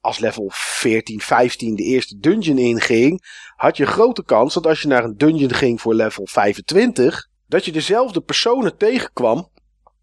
als 0.06 0.20
level 0.20 0.50
14, 0.54 1.22
15 1.22 1.76
de 1.76 1.84
eerste 1.84 2.18
dungeon 2.18 2.58
inging. 2.58 3.24
Had 3.56 3.78
je 3.78 3.86
grote 3.86 4.24
kans 4.24 4.54
dat 4.54 4.68
als 4.68 4.82
je 4.82 4.88
naar 4.88 5.04
een 5.04 5.18
dungeon 5.18 5.54
ging 5.54 5.82
voor 5.82 5.94
level 5.94 6.28
25. 6.28 7.28
Dat 7.48 7.66
je 7.66 7.72
dezelfde 7.72 8.22
personen 8.22 8.78
tegenkwam. 8.78 9.54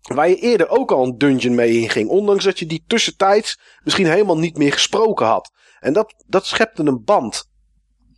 Waar 0.03 0.28
je 0.28 0.36
eerder 0.36 0.68
ook 0.68 0.93
al 0.93 1.05
een 1.05 1.18
dungeon 1.18 1.55
mee 1.55 1.80
inging. 1.80 2.09
Ondanks 2.09 2.45
dat 2.45 2.59
je 2.59 2.66
die 2.66 2.84
tussentijds 2.86 3.59
misschien 3.84 4.07
helemaal 4.07 4.38
niet 4.38 4.57
meer 4.57 4.72
gesproken 4.72 5.26
had. 5.26 5.51
En 5.83 5.93
dat, 5.93 6.14
dat 6.26 6.47
schepte 6.47 6.83
een 6.83 7.05
band. 7.05 7.51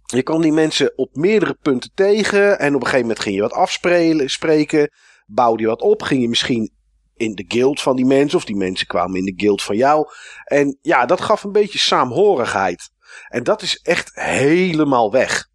Je 0.05 0.23
kwam 0.23 0.41
die 0.41 0.53
mensen 0.53 0.99
op 0.99 1.17
meerdere 1.17 1.55
punten 1.63 1.91
tegen. 1.95 2.59
En 2.59 2.75
op 2.75 2.81
een 2.81 2.87
gegeven 2.87 3.01
moment 3.01 3.21
ging 3.21 3.35
je 3.35 3.41
wat 3.41 3.53
afspreken. 3.53 4.91
Bouwde 5.27 5.63
je 5.63 5.69
wat 5.69 5.81
op. 5.81 6.03
Ging 6.03 6.21
je 6.21 6.29
misschien 6.29 6.73
in 7.15 7.35
de 7.35 7.45
guild 7.49 7.81
van 7.81 7.97
die 7.97 8.05
mensen. 8.05 8.39
Of 8.39 8.45
die 8.45 8.57
mensen 8.57 8.87
kwamen 8.87 9.19
in 9.19 9.25
de 9.25 9.35
guild 9.37 9.63
van 9.63 9.77
jou. 9.77 10.09
En 10.45 10.79
ja, 10.83 11.07
dat 11.07 11.21
gaf 11.21 11.45
een 11.45 11.53
beetje 11.53 11.79
saamhorigheid. 11.79 12.91
En 13.29 13.43
dat 13.43 13.63
is 13.63 13.81
echt 13.83 14.11
helemaal 14.15 15.11
weg. 15.11 15.49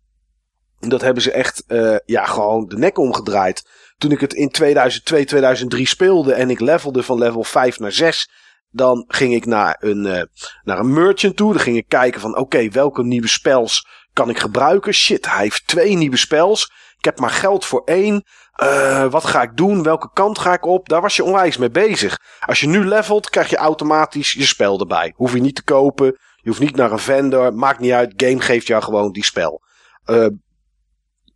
En 0.80 0.90
dat 0.90 1.02
hebben 1.02 1.24
ze 1.24 1.32
echt 1.32 1.64
uh, 1.68 1.96
ja, 2.06 2.26
gewoon 2.26 2.68
de 2.68 2.78
nek 2.78 2.98
omgedraaid. 2.98 3.70
Toen 3.98 4.12
ik 4.12 4.20
het 4.20 4.34
in 4.34 4.50
2002, 4.50 5.26
2003 5.26 5.88
speelde 5.88 6.34
en 6.34 6.50
ik 6.50 6.60
levelde 6.60 7.04
van 7.04 7.18
level 7.18 7.44
5 7.44 7.80
naar 7.80 7.92
6 7.92 8.30
dan 8.70 9.06
ging 9.08 9.34
ik 9.34 9.46
naar 9.46 9.78
een, 9.80 10.06
uh, 10.06 10.22
naar 10.64 10.80
een 10.80 10.94
merchant 10.94 11.36
toe. 11.36 11.54
Dan 11.54 11.62
ging 11.62 11.78
ik 11.78 11.88
kijken 11.88 12.22
van 12.22 12.38
oké, 12.38 12.70
welke 12.70 13.04
nieuwe 13.04 13.28
spels 13.28 13.88
kan 14.14 14.30
ik 14.30 14.40
gebruiken? 14.40 14.94
Shit, 14.94 15.32
hij 15.32 15.44
heeft 15.44 15.68
twee 15.68 15.96
nieuwe 15.96 16.18
spels. 16.18 16.72
Ik 16.98 17.06
heb 17.06 17.20
maar 17.20 17.30
geld 17.30 17.66
voor 17.66 17.82
één. 17.86 18.24
Uh, 18.64 19.12
wat 19.12 19.26
ga 19.26 19.42
ik 19.42 19.58
doen? 19.58 19.84
Welke 19.84 20.10
kant 20.14 20.40
ga 20.40 20.54
ik 20.54 20.66
op? 20.66 20.90
Daar 20.90 21.02
was 21.02 21.16
je 21.16 21.24
onwijs 21.24 21.58
mee 21.58 21.70
bezig. 21.70 22.20
Als 22.40 22.60
je 22.60 22.68
nu 22.68 22.86
levelt, 22.86 23.30
krijg 23.30 23.50
je 23.50 23.58
automatisch 23.58 24.32
je 24.32 24.46
spel 24.46 24.80
erbij. 24.80 25.14
Hoef 25.16 25.34
je 25.34 25.40
niet 25.40 25.56
te 25.56 25.64
kopen. 25.64 26.06
Je 26.36 26.50
hoeft 26.50 26.60
niet 26.60 26.76
naar 26.76 26.92
een 26.92 27.00
vendor. 27.00 27.54
Maakt 27.54 27.80
niet 27.80 27.92
uit. 27.92 28.14
Game 28.16 28.42
geeft 28.42 28.68
jou 28.68 28.84
gewoon 28.84 29.12
die 29.12 29.24
spel. 29.24 29.62
Uh, 30.06 30.28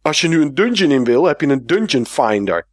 als 0.01 0.21
je 0.21 0.27
nu 0.27 0.41
een 0.41 0.53
dungeon 0.53 0.91
in 0.91 1.03
wil, 1.03 1.25
heb 1.25 1.41
je 1.41 1.47
een 1.47 1.65
dungeon 1.65 2.05
finder. 2.05 2.67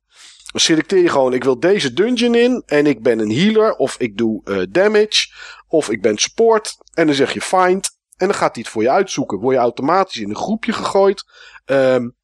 Selecteer 0.52 1.02
je 1.02 1.08
gewoon, 1.08 1.32
ik 1.32 1.44
wil 1.44 1.60
deze 1.60 1.92
dungeon 1.92 2.34
in 2.34 2.62
en 2.66 2.86
ik 2.86 3.02
ben 3.02 3.18
een 3.18 3.32
healer 3.32 3.74
of 3.74 3.96
ik 3.98 4.16
doe 4.16 4.42
uh, 4.44 4.62
damage 4.68 5.28
of 5.68 5.90
ik 5.90 6.02
ben 6.02 6.18
support. 6.18 6.76
En 6.94 7.06
dan 7.06 7.14
zeg 7.14 7.32
je 7.32 7.40
find 7.40 7.98
en 8.16 8.26
dan 8.26 8.34
gaat 8.34 8.54
hij 8.54 8.62
het 8.62 8.72
voor 8.72 8.82
je 8.82 8.90
uitzoeken. 8.90 9.38
Word 9.38 9.54
je 9.54 9.60
automatisch 9.60 10.18
in 10.18 10.28
een 10.28 10.36
groepje 10.36 10.72
gegooid. 10.72 11.24
Um, 11.64 12.14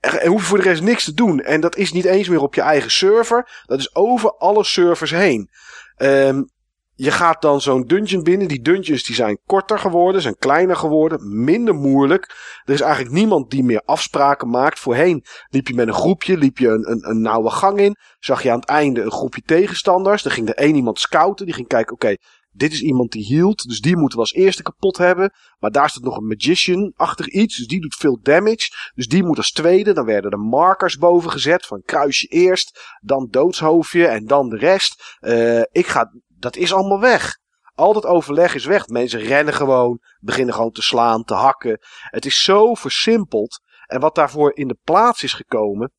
en 0.00 0.26
hoef 0.26 0.40
je 0.40 0.46
voor 0.46 0.58
de 0.58 0.64
rest 0.64 0.82
niks 0.82 1.04
te 1.04 1.14
doen. 1.14 1.40
En 1.40 1.60
dat 1.60 1.76
is 1.76 1.92
niet 1.92 2.04
eens 2.04 2.28
meer 2.28 2.40
op 2.40 2.54
je 2.54 2.60
eigen 2.60 2.90
server. 2.90 3.62
Dat 3.66 3.78
is 3.78 3.94
over 3.94 4.36
alle 4.36 4.64
servers 4.64 5.10
heen. 5.10 5.50
Um, 5.96 6.50
je 6.96 7.10
gaat 7.10 7.42
dan 7.42 7.60
zo'n 7.60 7.86
dungeon 7.86 8.22
binnen. 8.22 8.48
Die 8.48 8.62
dungeons 8.62 9.04
die 9.04 9.14
zijn 9.14 9.38
korter 9.46 9.78
geworden, 9.78 10.22
zijn 10.22 10.36
kleiner 10.38 10.76
geworden, 10.76 11.44
minder 11.44 11.74
moeilijk. 11.74 12.34
Er 12.64 12.74
is 12.74 12.80
eigenlijk 12.80 13.14
niemand 13.14 13.50
die 13.50 13.64
meer 13.64 13.82
afspraken 13.84 14.50
maakt. 14.50 14.78
Voorheen 14.78 15.24
liep 15.48 15.68
je 15.68 15.74
met 15.74 15.88
een 15.88 15.94
groepje, 15.94 16.38
liep 16.38 16.58
je 16.58 16.68
een, 16.68 16.90
een, 16.90 17.08
een 17.08 17.20
nauwe 17.20 17.50
gang 17.50 17.78
in. 17.78 17.96
Zag 18.18 18.42
je 18.42 18.50
aan 18.50 18.60
het 18.60 18.68
einde 18.68 19.02
een 19.02 19.12
groepje 19.12 19.42
tegenstanders. 19.42 20.22
Dan 20.22 20.32
ging 20.32 20.48
er 20.48 20.54
één 20.54 20.74
iemand 20.74 20.98
scouten. 20.98 21.46
Die 21.46 21.54
ging 21.54 21.68
kijken, 21.68 21.92
oké, 21.92 22.16
dit 22.54 22.72
is 22.72 22.82
iemand 22.82 23.12
die 23.12 23.24
hield. 23.24 23.68
Dus 23.68 23.80
die 23.80 23.96
moeten 23.96 24.18
we 24.18 24.24
als 24.24 24.32
eerste 24.32 24.62
kapot 24.62 24.96
hebben. 24.96 25.32
Maar 25.58 25.70
daar 25.70 25.90
staat 25.90 26.02
nog 26.02 26.16
een 26.16 26.26
magician 26.26 26.92
achter 26.96 27.30
iets. 27.30 27.56
Dus 27.56 27.66
die 27.66 27.80
doet 27.80 27.94
veel 27.94 28.18
damage. 28.22 28.92
Dus 28.94 29.08
die 29.08 29.24
moet 29.24 29.36
als 29.36 29.52
tweede. 29.52 29.92
Dan 29.92 30.04
werden 30.04 30.30
er 30.30 30.38
markers 30.38 30.96
boven 30.96 31.30
gezet. 31.30 31.66
Van 31.66 31.82
kruisje 31.84 32.26
eerst. 32.26 32.96
Dan 33.00 33.28
doodshoofdje. 33.30 34.06
En 34.06 34.26
dan 34.26 34.48
de 34.48 34.56
rest. 34.56 35.16
Uh, 35.20 35.62
ik 35.72 35.86
ga 35.86 36.12
dat 36.44 36.56
is 36.56 36.72
allemaal 36.72 37.00
weg. 37.00 37.38
Al 37.74 37.92
dat 37.92 38.06
overleg 38.06 38.54
is 38.54 38.64
weg. 38.64 38.86
Mensen 38.86 39.20
rennen 39.20 39.54
gewoon, 39.54 40.00
beginnen 40.20 40.54
gewoon 40.54 40.72
te 40.72 40.82
slaan, 40.82 41.24
te 41.24 41.34
hakken. 41.34 41.78
Het 42.10 42.26
is 42.26 42.42
zo 42.42 42.74
versimpeld. 42.74 43.60
En 43.86 44.00
wat 44.00 44.14
daarvoor 44.14 44.56
in 44.56 44.68
de 44.68 44.78
plaats 44.82 45.22
is 45.22 45.32
gekomen, 45.32 45.92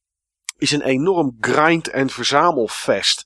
is 0.57 0.72
een 0.72 0.81
enorm 0.81 1.38
grind- 1.39 1.89
en 1.89 2.09
verzamelfest. 2.09 3.26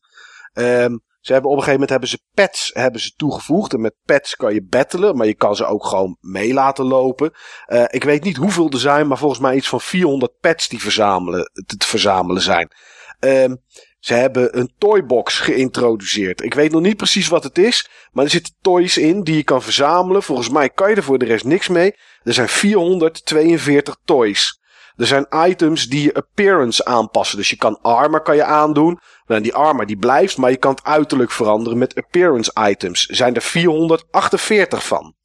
Um, 0.54 1.02
ze 1.20 1.34
hebben 1.34 1.52
op 1.52 1.58
een 1.58 1.64
gegeven 1.64 1.82
moment 1.82 1.90
hebben 1.90 2.10
ze 2.10 2.24
pets 2.34 2.72
hebben 2.74 3.02
ze 3.02 3.14
toegevoegd. 3.16 3.74
En 3.74 3.82
met 3.82 3.96
pets 4.04 4.36
kan 4.36 4.54
je 4.54 4.64
battelen, 4.64 5.18
maar 5.18 5.28
je 5.28 5.36
kan 5.36 5.56
ze 5.56 5.66
ook 5.66 5.86
gewoon 5.86 6.18
mee 6.20 6.54
laten 6.54 6.86
lopen. 6.86 7.34
Uh, 7.68 7.84
ik 7.88 8.04
weet 8.04 8.24
niet 8.24 8.38
hoeveel 8.38 8.70
er 8.70 8.80
zijn, 8.80 9.08
maar 9.08 9.18
volgens 9.18 9.40
mij 9.40 9.56
iets 9.56 9.70
van 9.70 9.82
400 9.82 10.40
pets 10.40 10.68
die 10.68 10.82
verzamelen, 10.82 11.52
te 11.66 11.88
verzamelen 11.88 12.42
zijn. 12.42 12.72
Um, 13.20 13.64
ze 14.00 14.14
hebben 14.14 14.58
een 14.58 14.74
toybox 14.78 15.40
geïntroduceerd. 15.40 16.44
Ik 16.44 16.54
weet 16.54 16.72
nog 16.72 16.82
niet 16.82 16.98
precies 16.98 17.28
wat 17.28 17.44
het 17.44 17.58
is, 17.58 17.90
maar 18.12 18.24
er 18.24 18.30
zitten 18.30 18.54
toys 18.62 18.98
in 18.98 19.24
die 19.24 19.36
je 19.36 19.44
kan 19.44 19.62
verzamelen. 19.62 20.24
Volgens 20.24 20.50
mij 20.50 20.70
kan 20.70 20.90
je 20.90 20.96
er 20.96 21.04
voor 21.04 21.18
de 21.18 21.26
rest 21.26 21.46
niks 21.46 21.68
mee. 21.68 21.96
Er 22.24 22.34
zijn 22.34 22.48
442 22.48 23.96
toys. 24.06 24.60
Er 24.96 25.08
zijn 25.08 25.28
items 25.48 25.88
die 25.88 26.04
je 26.04 26.14
appearance 26.14 26.86
aanpassen. 26.86 27.38
Dus 27.38 27.50
je 27.50 27.56
kan 27.56 27.82
armor 27.82 28.22
kan 28.22 28.36
je 28.36 28.44
aandoen. 28.44 29.00
Nou, 29.26 29.42
die 29.42 29.54
armor 29.54 29.86
die 29.86 29.98
blijft, 29.98 30.38
maar 30.38 30.52
je 30.52 30.58
kan 30.58 30.72
het 30.72 30.84
uiterlijk 30.84 31.32
veranderen 31.32 31.78
met 31.78 31.96
appearance 31.96 32.52
items. 32.70 33.10
Er 33.10 33.16
zijn 33.16 33.36
er 33.36 33.42
448 33.42 34.86
van. 34.86 35.16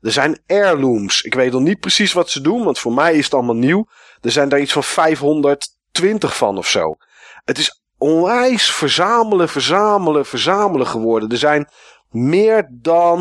Er 0.00 0.12
zijn 0.12 0.42
heirlooms. 0.46 1.22
Ik 1.22 1.34
weet 1.34 1.52
nog 1.52 1.62
niet 1.62 1.80
precies 1.80 2.12
wat 2.12 2.30
ze 2.30 2.40
doen, 2.40 2.64
want 2.64 2.78
voor 2.78 2.92
mij 2.92 3.14
is 3.14 3.24
het 3.24 3.34
allemaal 3.34 3.54
nieuw. 3.54 3.86
Er 4.20 4.32
zijn 4.32 4.48
daar 4.48 4.60
iets 4.60 4.72
van 4.72 4.84
520 4.84 6.36
van 6.36 6.58
of 6.58 6.68
zo. 6.68 6.94
Het 7.44 7.58
is 7.58 7.81
onwijs 8.02 8.72
verzamelen, 8.72 9.48
verzamelen, 9.48 10.26
verzamelen 10.26 10.86
geworden. 10.86 11.30
Er 11.30 11.36
zijn 11.36 11.68
meer 12.10 12.68
dan, 12.70 13.20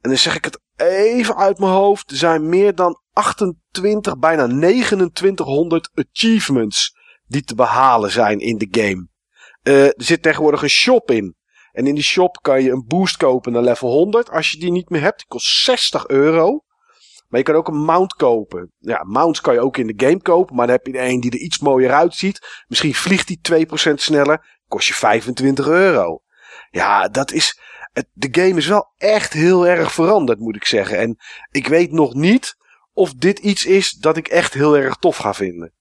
en 0.00 0.10
dan 0.10 0.18
zeg 0.18 0.36
ik 0.36 0.44
het 0.44 0.60
even 0.76 1.36
uit 1.36 1.58
mijn 1.58 1.72
hoofd, 1.72 2.10
er 2.10 2.16
zijn 2.16 2.48
meer 2.48 2.74
dan 2.74 3.00
28, 3.12 4.18
bijna 4.18 4.46
2900 4.46 5.90
achievements 5.94 6.96
die 7.26 7.42
te 7.42 7.54
behalen 7.54 8.10
zijn 8.10 8.38
in 8.38 8.58
de 8.58 8.68
game. 8.70 9.08
Uh, 9.62 9.84
er 9.84 9.94
zit 9.96 10.22
tegenwoordig 10.22 10.62
een 10.62 10.68
shop 10.68 11.10
in. 11.10 11.36
En 11.72 11.86
in 11.86 11.94
die 11.94 12.04
shop 12.04 12.38
kan 12.42 12.62
je 12.62 12.70
een 12.70 12.84
boost 12.86 13.16
kopen 13.16 13.52
naar 13.52 13.62
level 13.62 13.90
100. 13.90 14.30
Als 14.30 14.50
je 14.50 14.58
die 14.58 14.70
niet 14.70 14.88
meer 14.88 15.00
hebt, 15.00 15.18
die 15.18 15.26
kost 15.28 15.64
60 15.64 16.06
euro. 16.06 16.64
Maar 17.28 17.40
je 17.40 17.46
kan 17.46 17.54
ook 17.54 17.68
een 17.68 17.84
mount 17.84 18.14
kopen. 18.14 18.72
Ja, 18.78 19.04
mounts 19.04 19.40
kan 19.40 19.54
je 19.54 19.60
ook 19.60 19.76
in 19.76 19.86
de 19.86 20.06
game 20.06 20.22
kopen. 20.22 20.56
Maar 20.56 20.66
dan 20.66 20.76
heb 20.76 20.86
je 20.86 20.92
er 20.92 21.08
een 21.08 21.20
die 21.20 21.30
er 21.30 21.38
iets 21.38 21.58
mooier 21.58 21.92
uitziet. 21.92 22.64
Misschien 22.66 22.94
vliegt 22.94 23.26
die 23.26 23.66
2% 23.90 23.94
sneller. 23.94 24.58
Kost 24.68 24.88
je 24.88 24.94
25 24.94 25.66
euro. 25.66 26.22
Ja, 26.70 27.08
dat 27.08 27.32
is. 27.32 27.60
de 28.12 28.28
game 28.30 28.56
is 28.56 28.66
wel 28.66 28.92
echt 28.96 29.32
heel 29.32 29.66
erg 29.66 29.92
veranderd, 29.92 30.38
moet 30.38 30.56
ik 30.56 30.64
zeggen. 30.64 30.98
En 30.98 31.16
ik 31.50 31.66
weet 31.66 31.92
nog 31.92 32.14
niet 32.14 32.56
of 32.92 33.14
dit 33.14 33.38
iets 33.38 33.64
is 33.64 33.90
dat 33.90 34.16
ik 34.16 34.28
echt 34.28 34.54
heel 34.54 34.76
erg 34.76 34.96
tof 34.96 35.16
ga 35.16 35.34
vinden. 35.34 35.72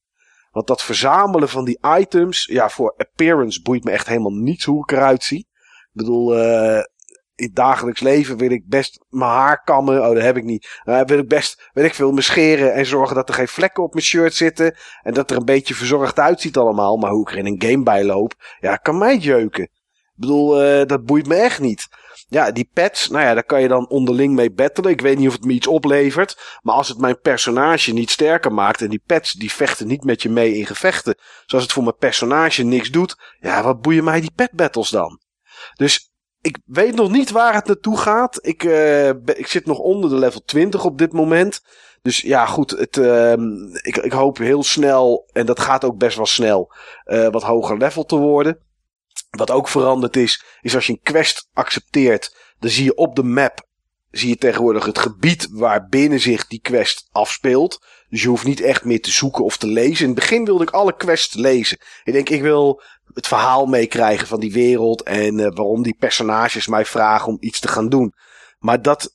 Want 0.52 0.68
dat 0.68 0.84
verzamelen 0.84 1.50
van 1.50 1.66
die 1.66 1.80
items, 1.98 2.46
ja, 2.46 2.70
voor 2.70 2.94
appearance 2.98 3.62
boeit 3.62 3.84
me 3.84 3.92
echt 3.92 4.08
helemaal 4.08 4.32
niets 4.32 4.66
hoe 4.66 4.82
ik 4.82 4.92
eruit 4.92 5.24
zie. 5.24 5.40
Ik 5.40 5.90
bedoel, 5.92 6.38
uh, 6.38 6.80
in 7.36 7.46
het 7.46 7.56
dagelijks 7.56 8.02
leven 8.02 8.38
wil 8.38 8.52
ik 8.52 8.68
best 8.68 9.06
mijn 9.10 9.32
haar 9.32 9.64
kammen. 9.64 10.08
Oh, 10.08 10.14
dat 10.14 10.24
heb 10.24 10.38
ik 10.38 10.44
niet. 10.44 10.80
Uh, 10.86 11.02
wil 11.02 11.20
ik 11.20 11.28
best, 11.28 11.70
weet 11.74 11.86
ik 11.86 11.94
veel, 11.94 12.12
me 12.12 12.22
scheren 12.22 12.74
en 12.74 12.86
zorgen 12.86 13.16
dat 13.16 13.30
er 13.30 13.36
geen 13.36 13.48
vlekken 13.48 13.84
op 13.84 13.94
mijn 13.94 14.06
shirt 14.06 14.34
zitten. 14.34 14.76
En 15.02 15.14
dat 15.14 15.32
er 15.32 15.38
een 15.38 15.46
beetje 15.46 15.74
verzorgd 15.74 16.20
uitziet 16.20 16.58
allemaal. 16.58 16.98
Maar 16.98 17.12
hoe 17.12 17.22
ik 17.22 17.32
er 17.32 17.38
in 17.38 17.46
een 17.46 17.70
game 17.70 17.84
bij 17.84 18.04
loop, 18.04 18.34
ja, 18.60 18.76
kan 18.76 18.98
mij 18.98 19.18
jeuken. 19.18 19.64
Ik 19.64 20.22
bedoel, 20.22 20.64
uh, 20.64 20.86
dat 20.86 21.06
boeit 21.06 21.28
me 21.28 21.36
echt 21.36 21.60
niet. 21.60 21.88
Ja, 22.28 22.52
die 22.52 22.70
pets, 22.74 23.10
nou 23.10 23.26
ja, 23.26 23.34
daar 23.34 23.44
kan 23.44 23.62
je 23.62 23.68
dan 23.68 23.90
onderling 23.90 24.36
mee 24.36 24.52
battelen. 24.52 24.92
Ik 24.92 25.02
weet 25.02 25.18
niet 25.18 25.28
of 25.28 25.34
het 25.34 25.46
me 25.46 25.54
iets 25.54 25.68
oplevert. 25.68 26.60
Maar 26.62 26.76
als 26.76 26.88
het 26.88 26.98
mijn 26.98 27.20
personage 27.20 27.94
niet 27.94 28.10
sterker 28.10 28.54
maakt. 28.54 28.82
En 28.82 28.90
die 28.90 29.02
pets 29.06 29.32
die 29.34 29.52
vechten 29.52 29.88
niet 29.88 30.04
met 30.04 30.22
je 30.22 30.30
mee 30.30 30.58
in 30.58 30.66
gevechten. 30.66 31.18
Zoals 31.46 31.64
het 31.64 31.74
voor 31.74 31.84
mijn 31.84 31.98
personage 31.98 32.64
niks 32.64 32.90
doet. 32.90 33.16
Ja, 33.40 33.64
wat 33.64 33.82
boeien 33.82 34.04
mij 34.04 34.22
die 34.22 34.32
pet 34.36 34.52
battles 34.52 34.90
dan? 34.90 35.20
Dus 35.74 36.10
ik 36.46 36.58
weet 36.66 36.96
nog 36.96 37.12
niet 37.12 37.32
waar 37.32 37.54
het 37.54 37.66
naartoe 37.66 37.98
gaat. 37.98 38.40
Ik, 38.42 38.64
uh, 38.64 39.10
ik 39.10 39.48
zit 39.48 39.66
nog 39.66 39.78
onder 39.78 40.10
de 40.10 40.16
level 40.16 40.42
20 40.46 40.86
op 40.86 40.98
dit 40.98 41.14
moment. 41.14 41.62
Dus 42.02 42.22
ja, 42.22 42.46
goed. 42.46 42.72
Het, 42.72 42.98
uh, 42.98 43.32
ik, 43.82 43.98
ik 43.98 44.12
hoop 44.12 44.38
heel 44.38 44.64
snel, 44.64 45.30
en 45.32 45.46
dat 45.46 45.60
gaat 45.60 45.84
ook 45.84 45.98
best 45.98 46.18
wel 46.18 46.26
snel, 46.26 46.74
uh, 47.06 47.28
wat 47.28 47.44
hoger 47.44 47.78
level 47.78 48.06
te 48.06 48.16
worden. 48.16 48.58
Wat 49.30 49.52
ook 49.52 49.68
veranderd 49.68 50.16
is, 50.18 50.44
is 50.62 50.76
als 50.76 50.88
je 50.88 50.92
een 50.92 51.00
quest 51.04 51.50
accepteert, 51.54 52.36
dan 52.60 52.70
zie 52.70 52.84
je 52.84 52.96
op 52.96 53.16
de 53.16 53.24
map 53.24 53.66
zie 54.18 54.30
je 54.30 54.38
tegenwoordig 54.38 54.86
het 54.86 55.00
gebied 55.00 55.48
waar 55.52 55.88
binnen 55.88 56.20
zich 56.20 56.48
die 56.48 56.60
quest 56.62 57.08
afspeelt. 57.12 57.86
Dus 58.10 58.22
je 58.22 58.28
hoeft 58.28 58.46
niet 58.46 58.62
echt 58.62 58.84
meer 58.84 59.02
te 59.02 59.12
zoeken 59.12 59.44
of 59.44 59.58
te 59.58 59.68
lezen. 59.68 60.02
In 60.06 60.12
het 60.12 60.20
begin 60.20 60.46
wilde 60.46 60.64
ik 60.64 60.70
alle 60.70 60.96
quests 60.96 61.36
lezen. 61.36 61.78
Ik 62.04 62.14
denk, 62.14 62.30
ik 62.30 62.42
wil 62.42 62.82
het 63.16 63.28
verhaal 63.28 63.66
meekrijgen 63.66 64.28
van 64.28 64.40
die 64.40 64.54
wereld 64.54 65.04
en 65.04 65.38
uh, 65.38 65.48
waarom 65.54 65.84
die 65.84 65.96
personages 66.00 66.68
mij 66.68 66.86
vragen 66.86 67.28
om 67.28 67.38
iets 67.40 67.60
te 67.60 67.68
gaan 67.68 67.90
doen. 67.90 68.14
Maar 68.60 68.82
dat, 68.82 69.12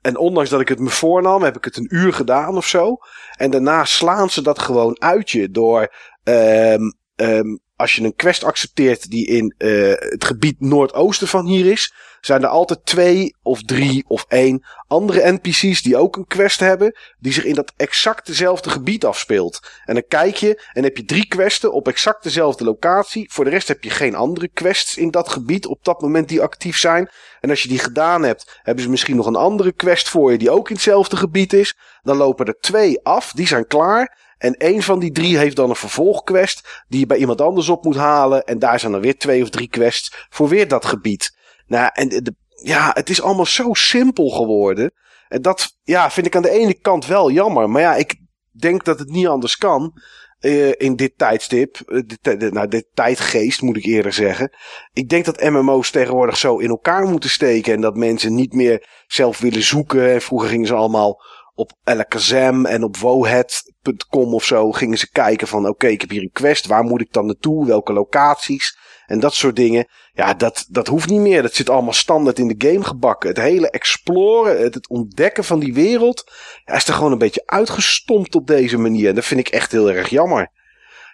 en 0.00 0.16
ondanks 0.16 0.50
dat 0.50 0.60
ik 0.60 0.68
het 0.68 0.78
me 0.78 0.88
voornam, 0.88 1.42
heb 1.42 1.56
ik 1.56 1.64
het 1.64 1.76
een 1.76 1.94
uur 1.94 2.12
gedaan 2.12 2.56
of 2.56 2.66
zo. 2.66 2.96
En 3.36 3.50
daarna 3.50 3.84
slaan 3.84 4.30
ze 4.30 4.42
dat 4.42 4.58
gewoon 4.58 5.00
uit 5.00 5.30
je 5.30 5.50
door, 5.50 5.94
um, 6.22 6.94
um, 7.16 7.60
als 7.76 7.94
je 7.94 8.04
een 8.04 8.14
quest 8.14 8.44
accepteert 8.44 9.10
die 9.10 9.26
in 9.26 9.54
uh, 9.58 9.94
het 9.96 10.24
gebied 10.24 10.60
noordoosten 10.60 11.28
van 11.28 11.46
hier 11.46 11.66
is, 11.66 11.94
zijn 12.20 12.42
er 12.42 12.48
altijd 12.48 12.80
twee 12.84 13.36
of 13.42 13.62
drie 13.62 14.04
of 14.06 14.24
één 14.28 14.64
andere 14.86 15.32
NPC's 15.32 15.82
die 15.82 15.96
ook 15.96 16.16
een 16.16 16.26
quest 16.26 16.60
hebben, 16.60 16.96
die 17.18 17.32
zich 17.32 17.44
in 17.44 17.54
dat 17.54 17.72
exact 17.76 18.26
dezelfde 18.26 18.70
gebied 18.70 19.04
afspeelt. 19.04 19.60
En 19.84 19.94
dan 19.94 20.04
kijk 20.08 20.36
je 20.36 20.62
en 20.72 20.82
heb 20.82 20.96
je 20.96 21.04
drie 21.04 21.26
questen 21.26 21.72
op 21.72 21.88
exact 21.88 22.22
dezelfde 22.22 22.64
locatie. 22.64 23.32
Voor 23.32 23.44
de 23.44 23.50
rest 23.50 23.68
heb 23.68 23.84
je 23.84 23.90
geen 23.90 24.14
andere 24.14 24.48
quests 24.48 24.96
in 24.96 25.10
dat 25.10 25.28
gebied 25.28 25.66
op 25.66 25.84
dat 25.84 26.00
moment 26.00 26.28
die 26.28 26.42
actief 26.42 26.78
zijn. 26.78 27.10
En 27.40 27.50
als 27.50 27.62
je 27.62 27.68
die 27.68 27.78
gedaan 27.78 28.22
hebt, 28.22 28.60
hebben 28.62 28.84
ze 28.84 28.90
misschien 28.90 29.16
nog 29.16 29.26
een 29.26 29.36
andere 29.36 29.72
quest 29.72 30.08
voor 30.08 30.32
je 30.32 30.38
die 30.38 30.50
ook 30.50 30.68
in 30.68 30.74
hetzelfde 30.74 31.16
gebied 31.16 31.52
is. 31.52 31.76
Dan 32.02 32.16
lopen 32.16 32.46
er 32.46 32.60
twee 32.60 33.00
af, 33.02 33.32
die 33.32 33.46
zijn 33.46 33.66
klaar. 33.66 34.18
En 34.38 34.54
één 34.54 34.82
van 34.82 34.98
die 34.98 35.12
drie 35.12 35.38
heeft 35.38 35.56
dan 35.56 35.70
een 35.70 35.76
vervolgquest 35.76 36.84
die 36.88 37.00
je 37.00 37.06
bij 37.06 37.16
iemand 37.16 37.40
anders 37.40 37.68
op 37.68 37.84
moet 37.84 37.96
halen. 37.96 38.44
En 38.44 38.58
daar 38.58 38.80
zijn 38.80 38.92
er 38.92 39.00
weer 39.00 39.18
twee 39.18 39.42
of 39.42 39.50
drie 39.50 39.68
quests 39.68 40.26
voor 40.30 40.48
weer 40.48 40.68
dat 40.68 40.84
gebied. 40.84 41.38
Nou, 41.70 41.90
en 41.92 42.08
de, 42.08 42.34
ja, 42.62 42.90
het 42.94 43.10
is 43.10 43.22
allemaal 43.22 43.46
zo 43.46 43.74
simpel 43.74 44.28
geworden. 44.28 44.92
En 45.28 45.42
dat 45.42 45.76
ja, 45.82 46.10
vind 46.10 46.26
ik 46.26 46.36
aan 46.36 46.42
de 46.42 46.50
ene 46.50 46.74
kant 46.74 47.06
wel 47.06 47.30
jammer. 47.30 47.70
Maar 47.70 47.82
ja, 47.82 47.94
ik 47.94 48.16
denk 48.50 48.84
dat 48.84 48.98
het 48.98 49.08
niet 49.08 49.26
anders 49.26 49.56
kan. 49.56 49.92
Uh, 50.40 50.72
in 50.76 50.96
dit 50.96 51.12
tijdstip, 51.16 51.80
uh, 51.86 52.02
dit, 52.06 52.52
nou, 52.52 52.68
dit 52.68 52.86
tijdgeest 52.94 53.62
moet 53.62 53.76
ik 53.76 53.84
eerder 53.84 54.12
zeggen. 54.12 54.52
Ik 54.92 55.08
denk 55.08 55.24
dat 55.24 55.42
MMO's 55.42 55.90
tegenwoordig 55.90 56.36
zo 56.36 56.56
in 56.56 56.68
elkaar 56.68 57.06
moeten 57.06 57.30
steken. 57.30 57.74
En 57.74 57.80
dat 57.80 57.96
mensen 57.96 58.34
niet 58.34 58.52
meer 58.52 58.88
zelf 59.06 59.38
willen 59.38 59.62
zoeken. 59.62 60.12
En 60.12 60.20
vroeger 60.20 60.48
gingen 60.48 60.66
ze 60.66 60.74
allemaal 60.74 61.22
op 61.54 61.72
Alakazam 61.84 62.66
en 62.66 62.84
op 62.84 62.96
Wohead.com 62.96 64.34
of 64.34 64.44
zo 64.44 64.70
gingen 64.70 64.98
ze 64.98 65.10
kijken 65.10 65.48
van 65.48 65.68
oké, 65.68 65.86
ik 65.86 66.00
heb 66.00 66.10
hier 66.10 66.22
een 66.22 66.30
quest, 66.32 66.66
waar 66.66 66.84
moet 66.84 67.00
ik 67.00 67.12
dan 67.12 67.26
naartoe, 67.26 67.66
welke 67.66 67.92
locaties 67.92 68.78
en 69.10 69.20
dat 69.20 69.34
soort 69.34 69.56
dingen. 69.56 69.86
Ja, 70.12 70.34
dat, 70.34 70.66
dat 70.68 70.86
hoeft 70.86 71.08
niet 71.08 71.20
meer. 71.20 71.42
Dat 71.42 71.54
zit 71.54 71.70
allemaal 71.70 71.92
standaard 71.92 72.38
in 72.38 72.48
de 72.48 72.68
game 72.68 72.84
gebakken. 72.84 73.28
Het 73.28 73.38
hele 73.38 73.70
exploren, 73.70 74.62
het, 74.62 74.74
het 74.74 74.88
ontdekken 74.88 75.44
van 75.44 75.58
die 75.58 75.74
wereld, 75.74 76.32
ja, 76.64 76.74
is 76.74 76.88
er 76.88 76.94
gewoon 76.94 77.12
een 77.12 77.18
beetje 77.18 77.42
uitgestompt 77.46 78.34
op 78.34 78.46
deze 78.46 78.78
manier. 78.78 79.08
En 79.08 79.14
dat 79.14 79.24
vind 79.24 79.40
ik 79.40 79.48
echt 79.48 79.72
heel 79.72 79.90
erg 79.90 80.08
jammer. 80.08 80.50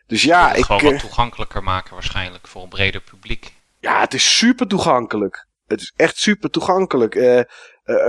Dus 0.06 0.22
ja, 0.22 0.52
ik. 0.52 0.64
Gewoon 0.64 0.82
wat 0.82 0.92
eh, 0.92 0.98
toegankelijker 0.98 1.62
maken 1.62 1.92
waarschijnlijk 1.92 2.46
voor 2.46 2.62
een 2.62 2.68
breder 2.68 3.00
publiek. 3.00 3.52
Ja, 3.80 4.00
het 4.00 4.14
is 4.14 4.36
super 4.36 4.66
toegankelijk. 4.66 5.46
Het 5.66 5.80
is 5.80 5.92
echt 5.96 6.18
super 6.18 6.50
toegankelijk. 6.50 7.14
Uh, 7.14 7.36
uh, 7.36 7.44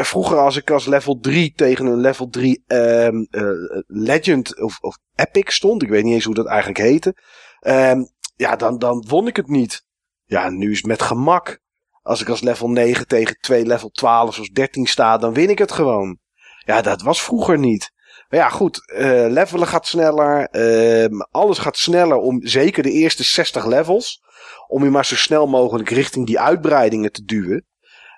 vroeger 0.03 0.38
als 0.38 0.55
ik 0.55 0.72
als 0.72 0.85
level 0.85 1.19
3 1.19 1.53
tegen 1.55 1.85
een 1.85 1.99
level 1.99 2.30
3 2.30 2.64
um, 2.68 3.27
uh, 3.31 3.81
Legend 3.88 4.61
of, 4.61 4.77
of 4.80 4.97
Epic 5.15 5.53
stond. 5.55 5.84
Ik 5.84 5.89
weet 5.89 6.03
niet 6.03 6.14
eens 6.14 6.26
hoe 6.26 6.35
dat 6.35 6.47
eigenlijk 6.47 6.80
heette. 6.80 7.15
Um, 7.61 8.09
ja, 8.38 8.55
dan, 8.55 8.77
dan 8.77 9.05
won 9.07 9.27
ik 9.27 9.35
het 9.35 9.47
niet. 9.47 9.85
Ja, 10.26 10.49
nu 10.49 10.72
is 10.72 10.77
het 10.77 10.85
met 10.85 11.01
gemak. 11.01 11.59
Als 12.01 12.22
ik 12.22 12.30
als 12.30 12.41
level 12.41 12.69
9 12.69 13.07
tegen 13.07 13.38
twee 13.39 13.65
level 13.65 13.89
12 13.89 14.39
of 14.39 14.47
13 14.47 14.88
sta, 14.88 15.18
dan 15.18 15.34
win 15.34 15.49
ik 15.49 15.57
het 15.57 15.72
gewoon. 15.72 16.19
Ja, 16.65 16.81
dat 16.81 17.01
was 17.01 17.23
vroeger 17.23 17.59
niet. 17.59 17.91
Maar 18.27 18.39
ja, 18.39 18.49
goed. 18.49 18.91
Uh, 18.91 19.26
levelen 19.27 19.68
gaat 19.68 19.88
sneller. 19.88 20.49
Uh, 20.51 21.19
alles 21.31 21.57
gaat 21.57 21.77
sneller 21.77 22.18
om 22.18 22.47
zeker 22.47 22.84
de 22.84 22.91
eerste 22.91 23.23
60 23.23 23.65
levels. 23.65 24.22
Om 24.68 24.84
je 24.84 24.89
maar 24.89 25.05
zo 25.05 25.15
snel 25.15 25.47
mogelijk 25.47 25.89
richting 25.89 26.26
die 26.26 26.39
uitbreidingen 26.39 27.11
te 27.11 27.23
duwen. 27.23 27.65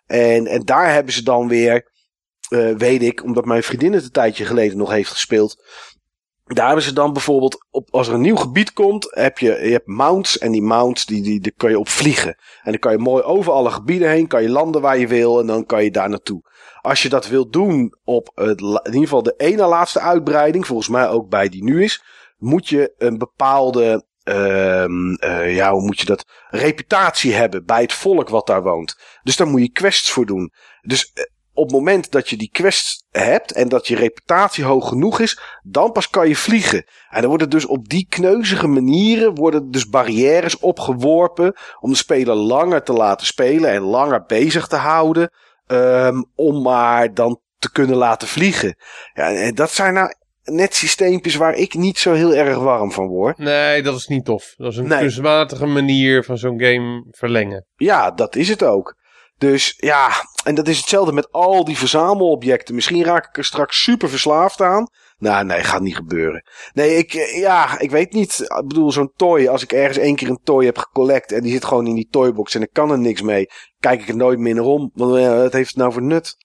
En, 0.05 0.47
en 0.47 0.61
daar 0.65 0.93
hebben 0.93 1.13
ze 1.13 1.23
dan 1.23 1.47
weer, 1.47 1.91
uh, 2.49 2.75
weet 2.75 3.01
ik, 3.01 3.23
omdat 3.23 3.45
mijn 3.45 3.63
vriendin 3.63 3.93
het 3.93 4.03
een 4.03 4.11
tijdje 4.11 4.45
geleden 4.45 4.77
nog 4.77 4.91
heeft 4.91 5.11
gespeeld. 5.11 5.63
Daar 6.53 6.65
hebben 6.65 6.83
ze 6.83 6.93
dan 6.93 7.13
bijvoorbeeld, 7.13 7.65
op, 7.71 7.87
als 7.91 8.07
er 8.07 8.13
een 8.13 8.21
nieuw 8.21 8.35
gebied 8.35 8.73
komt, 8.73 9.07
heb 9.09 9.37
je, 9.37 9.47
je 9.47 9.71
hebt 9.71 9.87
mounts. 9.87 10.37
En 10.37 10.51
die 10.51 10.61
mounts, 10.61 11.05
die, 11.05 11.21
die, 11.21 11.39
die 11.39 11.53
kan 11.57 11.69
je 11.69 11.79
op 11.79 11.89
vliegen. 11.89 12.37
En 12.63 12.71
dan 12.71 12.79
kan 12.79 12.91
je 12.91 12.97
mooi 12.97 13.23
over 13.23 13.51
alle 13.51 13.71
gebieden 13.71 14.09
heen, 14.09 14.27
kan 14.27 14.41
je 14.41 14.49
landen 14.49 14.81
waar 14.81 14.97
je 14.97 15.07
wil. 15.07 15.39
En 15.39 15.47
dan 15.47 15.65
kan 15.65 15.83
je 15.83 15.91
daar 15.91 16.09
naartoe. 16.09 16.41
Als 16.81 17.01
je 17.01 17.09
dat 17.09 17.27
wilt 17.27 17.53
doen 17.53 17.93
op 18.03 18.31
het, 18.35 18.61
in 18.61 18.79
ieder 18.85 19.01
geval 19.01 19.23
de 19.23 19.33
ene 19.37 19.65
laatste 19.65 19.99
uitbreiding, 19.99 20.65
volgens 20.65 20.89
mij 20.89 21.09
ook 21.09 21.29
bij 21.29 21.49
die 21.49 21.63
nu 21.63 21.83
is, 21.83 22.03
moet 22.37 22.67
je 22.67 22.93
een 22.97 23.17
bepaalde 23.17 24.07
uh, 24.29 25.55
ja, 25.55 25.71
hoe 25.71 25.81
moet 25.81 25.99
je 25.99 26.05
dat? 26.05 26.25
Reputatie 26.49 27.33
hebben 27.33 27.65
bij 27.65 27.81
het 27.81 27.93
volk 27.93 28.29
wat 28.29 28.47
daar 28.47 28.63
woont. 28.63 28.97
Dus 29.23 29.35
daar 29.35 29.47
moet 29.47 29.61
je 29.61 29.71
quests 29.71 30.11
voor 30.11 30.25
doen. 30.25 30.51
Dus 30.81 31.11
uh, 31.13 31.23
op 31.59 31.65
het 31.65 31.75
moment 31.75 32.11
dat 32.11 32.29
je 32.29 32.37
die 32.37 32.49
quests 32.51 33.05
hebt 33.09 33.51
en 33.51 33.69
dat 33.69 33.87
je 33.87 33.95
reputatie 33.95 34.63
hoog 34.63 34.87
genoeg 34.87 35.19
is, 35.19 35.39
dan 35.63 35.91
pas 35.91 36.09
kan 36.09 36.27
je 36.27 36.35
vliegen. 36.35 36.85
En 37.09 37.19
dan 37.21 37.29
worden 37.29 37.49
dus 37.49 37.65
op 37.65 37.89
die 37.89 38.05
kneuzige 38.09 38.67
manieren 38.67 39.35
worden 39.35 39.71
dus 39.71 39.89
barrières 39.89 40.59
opgeworpen 40.59 41.55
om 41.79 41.89
de 41.89 41.97
speler 41.97 42.35
langer 42.35 42.83
te 42.83 42.93
laten 42.93 43.25
spelen 43.25 43.71
en 43.71 43.81
langer 43.81 44.23
bezig 44.25 44.67
te 44.67 44.75
houden. 44.75 45.31
Um, 45.67 46.25
om 46.35 46.61
maar 46.61 47.13
dan 47.13 47.39
te 47.57 47.71
kunnen 47.71 47.95
laten 47.95 48.27
vliegen. 48.27 48.75
Ja, 49.13 49.31
en 49.31 49.55
dat 49.55 49.71
zijn 49.71 49.93
nou 49.93 50.13
net 50.43 50.75
systeempjes 50.75 51.35
waar 51.35 51.53
ik 51.53 51.73
niet 51.73 51.97
zo 51.97 52.13
heel 52.13 52.35
erg 52.35 52.57
warm 52.57 52.91
van 52.91 53.07
word. 53.07 53.37
Nee, 53.37 53.81
dat 53.81 53.95
is 53.95 54.07
niet 54.07 54.25
tof. 54.25 54.53
Dat 54.57 54.71
is 54.71 54.77
een 54.77 54.87
nee. 54.87 54.99
kunstmatige 54.99 55.65
manier 55.65 56.23
van 56.23 56.37
zo'n 56.37 56.61
game 56.61 57.05
verlengen. 57.09 57.65
Ja, 57.75 58.11
dat 58.11 58.35
is 58.35 58.49
het 58.49 58.63
ook. 58.63 58.97
Dus 59.37 59.73
ja, 59.77 60.09
en 60.49 60.55
dat 60.55 60.67
is 60.67 60.77
hetzelfde 60.77 61.13
met 61.13 61.31
al 61.31 61.63
die 61.63 61.77
verzamelobjecten. 61.77 62.75
Misschien 62.75 63.03
raak 63.03 63.27
ik 63.27 63.37
er 63.37 63.45
straks 63.45 63.83
super 63.83 64.09
verslaafd 64.09 64.61
aan. 64.61 64.87
Nou, 65.17 65.45
nee, 65.45 65.63
gaat 65.63 65.81
niet 65.81 65.95
gebeuren. 65.95 66.43
Nee, 66.73 66.95
ik, 66.95 67.11
ja, 67.35 67.79
ik 67.79 67.91
weet 67.91 68.13
niet. 68.13 68.39
Ik 68.39 68.67
bedoel, 68.67 68.91
zo'n 68.91 69.11
toy. 69.15 69.47
Als 69.47 69.63
ik 69.63 69.71
ergens 69.71 69.97
één 69.97 70.15
keer 70.15 70.29
een 70.29 70.43
toy 70.43 70.65
heb 70.65 70.77
gecollect 70.77 71.31
en 71.31 71.41
die 71.41 71.51
zit 71.51 71.65
gewoon 71.65 71.87
in 71.87 71.95
die 71.95 72.07
toybox 72.09 72.55
en 72.55 72.61
ik 72.61 72.69
kan 72.71 72.91
er 72.91 72.99
niks 72.99 73.21
mee, 73.21 73.49
kijk 73.79 74.01
ik 74.01 74.07
er 74.07 74.15
nooit 74.15 74.39
meer 74.39 74.61
om. 74.61 74.91
Want 74.93 75.19
ja, 75.19 75.35
wat 75.35 75.53
heeft 75.53 75.69
het 75.69 75.77
nou 75.77 75.93
voor 75.93 76.01
nut? 76.01 76.35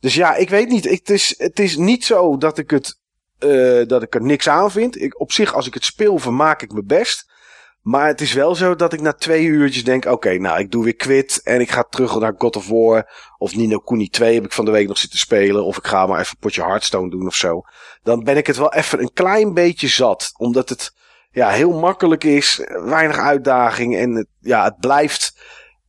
Dus 0.00 0.14
ja, 0.14 0.34
ik 0.34 0.50
weet 0.50 0.68
niet. 0.68 0.84
Het 0.84 1.10
is, 1.10 1.34
het 1.38 1.58
is 1.58 1.76
niet 1.76 2.04
zo 2.04 2.36
dat 2.36 2.58
ik 2.58 2.70
het 2.70 2.98
eh, 3.38 3.86
dat 3.86 4.02
ik 4.02 4.14
er 4.14 4.22
niks 4.22 4.48
aan 4.48 4.70
vind. 4.70 5.00
Ik, 5.00 5.20
op 5.20 5.32
zich, 5.32 5.54
als 5.54 5.66
ik 5.66 5.74
het 5.74 5.84
speel, 5.84 6.18
vermaak 6.18 6.62
ik 6.62 6.72
me 6.72 6.84
best. 6.84 7.32
Maar 7.80 8.06
het 8.06 8.20
is 8.20 8.32
wel 8.32 8.54
zo 8.54 8.74
dat 8.74 8.92
ik 8.92 9.00
na 9.00 9.12
twee 9.12 9.44
uurtjes 9.44 9.84
denk: 9.84 10.04
oké, 10.04 10.38
nou, 10.38 10.58
ik 10.58 10.70
doe 10.70 10.84
weer 10.84 10.96
quit. 10.96 11.40
En 11.44 11.60
ik 11.60 11.70
ga 11.70 11.82
terug 11.82 12.18
naar 12.18 12.34
God 12.38 12.56
of 12.56 12.68
War. 12.68 13.10
Of 13.38 13.56
Nino 13.56 13.78
Kuni 13.78 14.08
2 14.08 14.34
heb 14.34 14.44
ik 14.44 14.52
van 14.52 14.64
de 14.64 14.70
week 14.70 14.88
nog 14.88 14.98
zitten 14.98 15.18
spelen. 15.18 15.64
Of 15.64 15.76
ik 15.76 15.86
ga 15.86 16.06
maar 16.06 16.20
even 16.20 16.32
een 16.32 16.40
potje 16.40 16.62
Hearthstone 16.62 17.10
doen 17.10 17.26
of 17.26 17.34
zo. 17.34 17.62
Dan 18.02 18.24
ben 18.24 18.36
ik 18.36 18.46
het 18.46 18.56
wel 18.56 18.72
even 18.72 19.00
een 19.00 19.12
klein 19.12 19.54
beetje 19.54 19.88
zat. 19.88 20.30
Omdat 20.36 20.68
het 20.68 20.92
ja, 21.30 21.48
heel 21.48 21.78
makkelijk 21.78 22.24
is. 22.24 22.60
Weinig 22.84 23.18
uitdaging. 23.18 23.96
En 23.96 24.14
het, 24.14 24.26
ja, 24.38 24.64
het 24.64 24.78
blijft. 24.78 25.38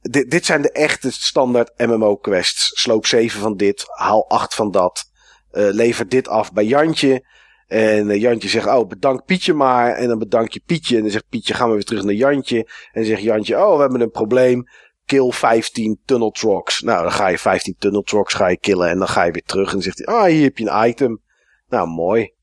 Dit, 0.02 0.46
zijn 0.46 0.62
de 0.62 0.72
echte 0.72 1.12
standaard 1.12 1.78
MMO-quests. 1.78 2.72
Sloop 2.74 3.06
7 3.06 3.40
van 3.40 3.58
dit, 3.58 3.86
haal 3.88 4.30
8 4.30 4.56
van 4.56 4.72
dat. 4.72 5.04
Uh, 5.52 5.70
lever 5.70 6.08
dit 6.08 6.28
af 6.28 6.54
bij 6.54 6.66
Jantje. 6.66 7.26
En 7.72 8.10
uh, 8.10 8.22
Jantje 8.22 8.50
zegt, 8.50 8.68
oh, 8.68 8.88
bedank 8.88 9.26
Pietje 9.26 9.54
maar. 9.54 9.92
En 9.92 10.08
dan 10.08 10.18
bedank 10.18 10.52
je 10.52 10.62
Pietje. 10.66 10.96
En 10.96 11.02
dan 11.02 11.12
zegt 11.12 11.30
Pietje, 11.30 11.54
gaan 11.54 11.68
we 11.68 11.74
weer 11.74 11.84
terug 11.84 12.04
naar 12.04 12.14
Jantje. 12.14 12.58
En 12.58 12.92
dan 12.92 13.04
zegt 13.04 13.22
Jantje, 13.22 13.66
oh, 13.66 13.76
we 13.76 13.82
hebben 13.82 14.02
een 14.02 14.12
probleem. 14.12 14.64
Kill 15.06 15.32
15 15.32 16.00
tunnel 16.06 16.32
trucks. 16.32 16.82
Nou, 16.82 17.02
dan 17.04 17.12
ga 17.12 17.28
je 17.28 17.38
15 17.38 17.76
tunnel 17.78 18.02
trucks 18.02 18.34
ga 18.34 18.48
je 18.48 18.58
killen. 18.58 18.90
En 18.90 18.98
dan 18.98 19.08
ga 19.08 19.24
je 19.24 19.32
weer 19.32 19.44
terug. 19.44 19.68
En 19.68 19.74
dan 19.74 19.82
zegt 19.82 19.98
hij, 19.98 20.16
ah, 20.16 20.26
hier 20.26 20.44
heb 20.44 20.58
je 20.58 20.70
een 20.70 20.88
item. 20.88 21.22
Nou, 21.68 21.88
mooi. 21.88 22.34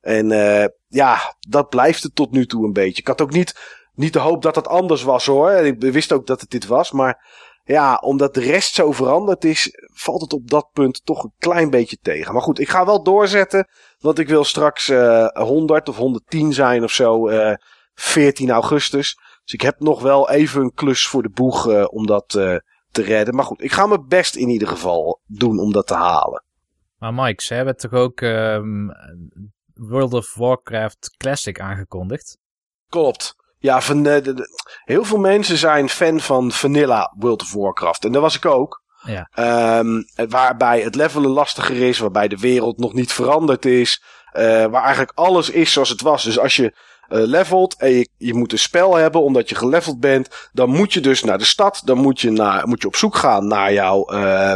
En 0.00 0.30
uh, 0.30 0.64
ja, 0.86 1.36
dat 1.48 1.68
blijft 1.68 2.02
het 2.02 2.14
tot 2.14 2.30
nu 2.30 2.46
toe 2.46 2.64
een 2.64 2.72
beetje. 2.72 3.00
Ik 3.00 3.06
had 3.06 3.20
ook 3.20 3.32
niet, 3.32 3.54
niet 3.94 4.12
de 4.12 4.18
hoop 4.18 4.42
dat 4.42 4.54
het 4.54 4.68
anders 4.68 5.02
was 5.02 5.26
hoor. 5.26 5.50
Ik 5.50 5.80
wist 5.80 6.12
ook 6.12 6.26
dat 6.26 6.40
het 6.40 6.50
dit 6.50 6.66
was. 6.66 6.92
Maar 6.92 7.26
ja, 7.64 7.96
omdat 7.96 8.34
de 8.34 8.40
rest 8.40 8.74
zo 8.74 8.92
veranderd 8.92 9.44
is, 9.44 9.70
valt 9.92 10.20
het 10.20 10.32
op 10.32 10.50
dat 10.50 10.68
punt 10.72 11.04
toch 11.04 11.24
een 11.24 11.34
klein 11.38 11.70
beetje 11.70 11.98
tegen. 12.02 12.32
Maar 12.32 12.42
goed, 12.42 12.58
ik 12.58 12.68
ga 12.68 12.86
wel 12.86 13.02
doorzetten. 13.02 13.68
Want 13.98 14.18
ik 14.18 14.28
wil 14.28 14.44
straks 14.44 14.88
uh, 14.88 15.28
100 15.32 15.88
of 15.88 15.96
110 15.96 16.52
zijn 16.52 16.84
of 16.84 16.92
zo. 16.92 17.28
Uh, 17.28 17.54
14 17.94 18.50
augustus. 18.50 19.18
Dus 19.42 19.52
ik 19.52 19.60
heb 19.60 19.80
nog 19.80 20.02
wel 20.02 20.30
even 20.30 20.62
een 20.62 20.74
klus 20.74 21.06
voor 21.06 21.22
de 21.22 21.30
boeg 21.30 21.68
uh, 21.68 21.84
om 21.88 22.06
dat 22.06 22.28
te 22.28 22.62
redden. 22.92 23.34
Maar 23.34 23.44
goed, 23.44 23.62
ik 23.62 23.72
ga 23.72 23.86
mijn 23.86 24.08
best 24.08 24.36
in 24.36 24.48
ieder 24.48 24.68
geval 24.68 25.20
doen 25.26 25.58
om 25.58 25.72
dat 25.72 25.86
te 25.86 25.94
halen. 25.94 26.42
Maar 26.98 27.14
Mike, 27.14 27.42
ze 27.42 27.54
hebben 27.54 27.76
toch 27.76 27.92
ook 27.92 28.20
um, 28.20 28.92
World 29.74 30.14
of 30.14 30.34
Warcraft 30.34 31.14
Classic 31.16 31.60
aangekondigd? 31.60 32.38
Klopt. 32.88 33.36
Ja, 33.58 33.80
van 33.80 34.02
de, 34.02 34.20
de, 34.20 34.34
de, 34.34 34.48
heel 34.84 35.04
veel 35.04 35.18
mensen 35.18 35.56
zijn 35.56 35.88
fan 35.88 36.20
van 36.20 36.50
Vanilla 36.50 37.14
World 37.16 37.42
of 37.42 37.52
Warcraft. 37.52 38.04
En 38.04 38.12
dat 38.12 38.22
was 38.22 38.36
ik 38.36 38.46
ook. 38.46 38.82
Ja. 39.02 39.28
Um, 39.78 40.04
waarbij 40.28 40.80
het 40.80 40.94
levelen 40.94 41.30
lastiger 41.30 41.76
is, 41.76 41.98
waarbij 41.98 42.28
de 42.28 42.38
wereld 42.38 42.78
nog 42.78 42.92
niet 42.92 43.12
veranderd 43.12 43.64
is. 43.64 44.02
Uh, 44.32 44.42
waar 44.66 44.82
eigenlijk 44.82 45.12
alles 45.14 45.50
is 45.50 45.72
zoals 45.72 45.88
het 45.88 46.00
was. 46.00 46.24
Dus 46.24 46.38
als 46.38 46.56
je 46.56 46.64
uh, 46.64 46.72
levelt 47.08 47.76
en 47.76 48.08
je, 48.16 48.34
moet 48.34 48.52
een 48.52 48.58
spel 48.58 48.94
hebben 48.94 49.22
omdat 49.22 49.48
je 49.48 49.54
geleveld 49.54 50.00
bent, 50.00 50.48
dan 50.52 50.70
moet 50.70 50.92
je 50.92 51.00
dus 51.00 51.22
naar 51.22 51.38
de 51.38 51.44
stad. 51.44 51.82
Dan 51.84 51.98
moet 51.98 52.20
je, 52.20 52.30
naar, 52.30 52.68
moet 52.68 52.82
je 52.82 52.86
op 52.86 52.96
zoek 52.96 53.16
gaan 53.16 53.46
naar 53.46 53.72
jouw, 53.72 54.12
uh, 54.12 54.54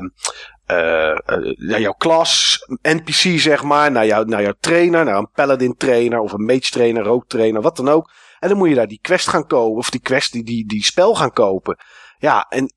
uh, 0.66 1.19
naar 1.56 1.81
jouw 1.81 1.94
klas, 1.98 2.59
NPC 2.82 3.40
zeg 3.40 3.62
maar, 3.62 3.90
naar, 3.90 4.06
jou, 4.06 4.27
naar 4.27 4.43
jouw 4.43 4.55
trainer, 4.60 5.05
naar 5.05 5.19
een 5.19 5.31
paladin 5.31 5.77
trainer 5.77 6.19
of 6.19 6.32
een 6.32 6.44
mage 6.44 6.70
trainer, 6.70 7.02
rook 7.02 7.28
trainer, 7.28 7.62
wat 7.62 7.77
dan 7.77 7.89
ook. 7.89 8.10
En 8.39 8.48
dan 8.48 8.59
moet 8.59 8.69
je 8.69 8.74
daar 8.74 8.89
die 8.89 9.01
quest 9.02 9.28
gaan 9.28 9.47
kopen, 9.47 9.78
of 9.78 9.90
die 9.90 10.01
quest, 10.01 10.32
die, 10.32 10.44
die, 10.44 10.66
die 10.66 10.85
spel 10.85 11.14
gaan 11.14 11.32
kopen. 11.32 11.78
Ja, 12.19 12.47
en 12.48 12.74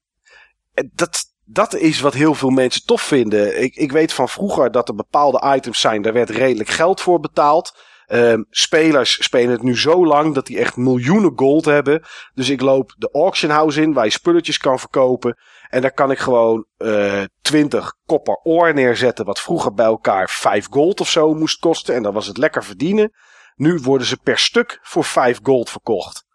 dat, 0.94 1.35
dat 1.46 1.76
is 1.76 2.00
wat 2.00 2.14
heel 2.14 2.34
veel 2.34 2.50
mensen 2.50 2.86
tof 2.86 3.02
vinden. 3.02 3.62
Ik, 3.62 3.76
ik 3.76 3.92
weet 3.92 4.14
van 4.14 4.30
vroeger 4.30 4.72
dat 4.72 4.88
er 4.88 4.96
bepaalde 4.96 5.54
items 5.56 5.80
zijn, 5.80 6.02
daar 6.02 6.14
werd 6.14 6.30
redelijk 6.30 6.70
geld 6.70 7.02
voor 7.02 7.20
betaald. 7.20 7.74
Um, 8.08 8.46
spelers 8.50 9.24
spelen 9.24 9.52
het 9.52 9.64
nu 9.64 9.78
zo 9.78 10.06
lang 10.06 10.34
dat 10.34 10.46
die 10.46 10.60
echt 10.60 10.76
miljoenen 10.76 11.34
gold 11.36 11.66
hebben. 11.66 12.04
Dus 12.34 12.50
ik 12.50 12.62
loop 12.62 12.94
de 12.98 13.10
auction 13.12 13.52
house 13.52 13.82
in 13.82 13.94
waar 13.94 14.06
je 14.06 14.12
spulletjes 14.12 14.58
kan 14.58 14.80
verkopen. 14.80 15.38
En 15.70 15.82
daar 15.82 15.94
kan 15.94 16.12
ik 16.12 16.20
gewoon 16.20 16.66
uh, 16.78 17.24
20 17.42 17.94
kopper 18.06 18.40
oor 18.44 18.74
neerzetten. 18.74 19.26
Wat 19.26 19.40
vroeger 19.40 19.74
bij 19.74 19.86
elkaar 19.86 20.30
5 20.30 20.68
gold 20.70 21.02
of 21.02 21.10
zo 21.10 21.34
moest 21.34 21.60
kosten. 21.60 21.96
En 21.96 22.04
dan 22.04 22.14
was 22.14 22.28
het 22.28 22.38
lekker 22.38 22.64
verdienen. 22.64 23.12
Nu 23.56 23.80
worden 23.84 24.08
ze 24.08 24.18
per 24.18 24.38
stuk 24.38 24.80
voor 24.82 25.04
5 25.04 25.40
gold 25.44 25.70
verkocht. 25.70 26.26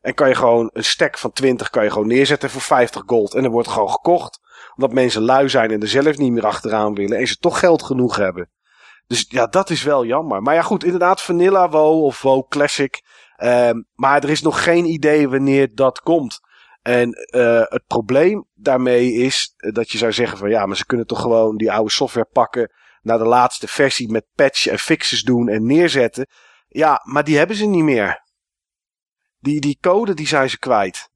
En 0.00 0.14
kan 0.14 0.28
je 0.28 0.34
gewoon 0.34 0.70
een 0.72 0.84
stack 0.84 1.18
van 1.18 1.32
20 1.32 1.70
kan 1.70 1.84
je 1.84 1.90
gewoon 1.90 2.06
neerzetten 2.06 2.50
voor 2.50 2.60
50 2.60 3.02
gold. 3.06 3.34
En 3.34 3.42
dan 3.42 3.52
wordt 3.52 3.68
gewoon 3.68 3.90
gekocht. 3.90 4.40
Omdat 4.76 4.92
mensen 4.92 5.22
lui 5.22 5.48
zijn 5.48 5.70
en 5.70 5.80
er 5.80 5.88
zelf 5.88 6.16
niet 6.16 6.32
meer 6.32 6.46
achteraan 6.46 6.94
willen. 6.94 7.18
En 7.18 7.26
ze 7.26 7.36
toch 7.36 7.58
geld 7.58 7.82
genoeg 7.82 8.16
hebben. 8.16 8.50
Dus 9.06 9.26
ja, 9.28 9.46
dat 9.46 9.70
is 9.70 9.82
wel 9.82 10.04
jammer. 10.04 10.42
Maar 10.42 10.54
ja, 10.54 10.62
goed, 10.62 10.84
inderdaad, 10.84 11.22
Vanilla 11.22 11.68
WoW 11.68 12.04
of 12.04 12.22
WoW 12.22 12.48
Classic. 12.48 13.02
Um, 13.42 13.86
maar 13.94 14.22
er 14.22 14.30
is 14.30 14.42
nog 14.42 14.62
geen 14.62 14.84
idee 14.84 15.28
wanneer 15.28 15.74
dat 15.74 16.00
komt. 16.00 16.40
En 16.82 17.08
uh, 17.30 17.62
het 17.64 17.86
probleem 17.86 18.44
daarmee 18.54 19.12
is 19.12 19.54
dat 19.56 19.90
je 19.90 19.98
zou 19.98 20.12
zeggen 20.12 20.38
van 20.38 20.50
ja, 20.50 20.66
maar 20.66 20.76
ze 20.76 20.86
kunnen 20.86 21.06
toch 21.06 21.20
gewoon 21.20 21.56
die 21.56 21.72
oude 21.72 21.90
software 21.90 22.28
pakken. 22.32 22.72
Naar 23.02 23.18
de 23.18 23.24
laatste 23.24 23.68
versie 23.68 24.10
met 24.10 24.26
patch 24.34 24.66
en 24.66 24.78
fixes 24.78 25.22
doen 25.22 25.48
en 25.48 25.66
neerzetten. 25.66 26.26
Ja, 26.68 27.00
maar 27.04 27.24
die 27.24 27.36
hebben 27.36 27.56
ze 27.56 27.66
niet 27.66 27.82
meer. 27.82 28.22
Die, 29.38 29.60
die 29.60 29.78
code 29.80 30.14
die 30.14 30.26
zijn 30.26 30.50
ze 30.50 30.58
kwijt. 30.58 31.10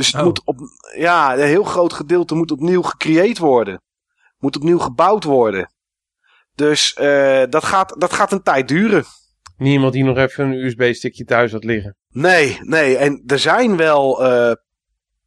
Dus 0.00 0.12
het 0.12 0.20
oh. 0.20 0.26
moet 0.26 0.44
op, 0.44 0.58
ja, 0.96 1.32
een 1.32 1.46
heel 1.46 1.64
groot 1.64 1.92
gedeelte 1.92 2.34
moet 2.34 2.50
opnieuw 2.50 2.82
gecreëerd 2.82 3.38
worden. 3.38 3.82
Moet 4.38 4.56
opnieuw 4.56 4.78
gebouwd 4.78 5.24
worden. 5.24 5.72
Dus 6.54 6.96
uh, 7.00 7.42
dat, 7.48 7.64
gaat, 7.64 7.94
dat 7.98 8.12
gaat 8.12 8.32
een 8.32 8.42
tijd 8.42 8.68
duren. 8.68 9.04
Niemand 9.56 9.92
die 9.92 10.04
nog 10.04 10.16
even 10.16 10.44
een 10.44 10.64
USB-stickje 10.64 11.24
thuis 11.24 11.52
had 11.52 11.64
liggen. 11.64 11.96
Nee, 12.08 12.58
nee. 12.60 12.96
En 12.96 13.22
er 13.26 13.38
zijn 13.38 13.76
wel 13.76 14.26
uh, 14.26 14.52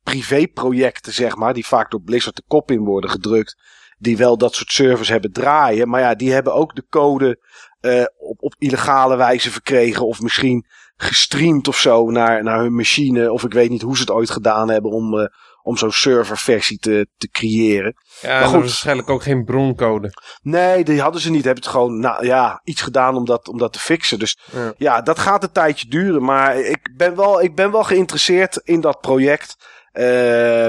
privéprojecten, 0.03 1.13
zeg 1.13 1.35
maar, 1.35 1.53
die 1.53 1.65
vaak 1.65 1.91
door 1.91 2.01
Blizzard 2.01 2.35
de 2.35 2.43
kop 2.47 2.71
in 2.71 2.83
worden 2.83 3.09
gedrukt. 3.09 3.55
Die 3.97 4.17
wel 4.17 4.37
dat 4.37 4.55
soort 4.55 4.71
servers 4.71 5.09
hebben 5.09 5.31
draaien. 5.31 5.89
Maar 5.89 6.01
ja, 6.01 6.15
die 6.15 6.31
hebben 6.31 6.53
ook 6.53 6.75
de 6.75 6.85
code 6.89 7.39
uh, 7.81 8.03
op, 8.17 8.43
op 8.43 8.55
illegale 8.57 9.15
wijze 9.15 9.51
verkregen. 9.51 10.05
Of 10.05 10.21
misschien 10.21 10.65
gestreamd 10.95 11.67
of 11.67 11.77
zo 11.77 12.09
naar, 12.09 12.43
naar 12.43 12.59
hun 12.59 12.75
machine. 12.75 13.31
Of 13.31 13.43
ik 13.43 13.53
weet 13.53 13.69
niet 13.69 13.81
hoe 13.81 13.95
ze 13.95 14.01
het 14.01 14.11
ooit 14.11 14.29
gedaan 14.29 14.69
hebben 14.69 14.91
om, 14.91 15.13
uh, 15.13 15.25
om 15.61 15.77
zo'n 15.77 15.91
serverversie 15.91 16.77
te, 16.77 17.07
te 17.17 17.29
creëren. 17.29 17.93
Ja, 18.21 18.39
maar 18.39 18.47
goed. 18.47 18.59
waarschijnlijk 18.59 19.09
ook 19.09 19.23
geen 19.23 19.43
broncode. 19.43 20.13
Nee, 20.41 20.83
die 20.83 21.01
hadden 21.01 21.21
ze 21.21 21.31
niet. 21.31 21.43
Hebben 21.43 21.63
het 21.63 21.71
gewoon 21.71 21.99
nou, 21.99 22.25
ja, 22.25 22.61
iets 22.63 22.81
gedaan 22.81 23.15
om 23.15 23.25
dat, 23.25 23.47
om 23.47 23.57
dat 23.57 23.73
te 23.73 23.79
fixen. 23.79 24.19
Dus 24.19 24.37
ja. 24.51 24.73
ja. 24.77 25.01
dat 25.01 25.19
gaat 25.19 25.43
een 25.43 25.51
tijdje 25.51 25.87
duren. 25.87 26.23
Maar 26.23 26.59
ik 26.59 26.93
ben 26.95 27.15
wel, 27.15 27.41
ik 27.41 27.55
ben 27.55 27.71
wel 27.71 27.83
geïnteresseerd 27.83 28.61
in 28.63 28.81
dat 28.81 29.01
project. 29.01 29.55
Uh, 29.93 30.65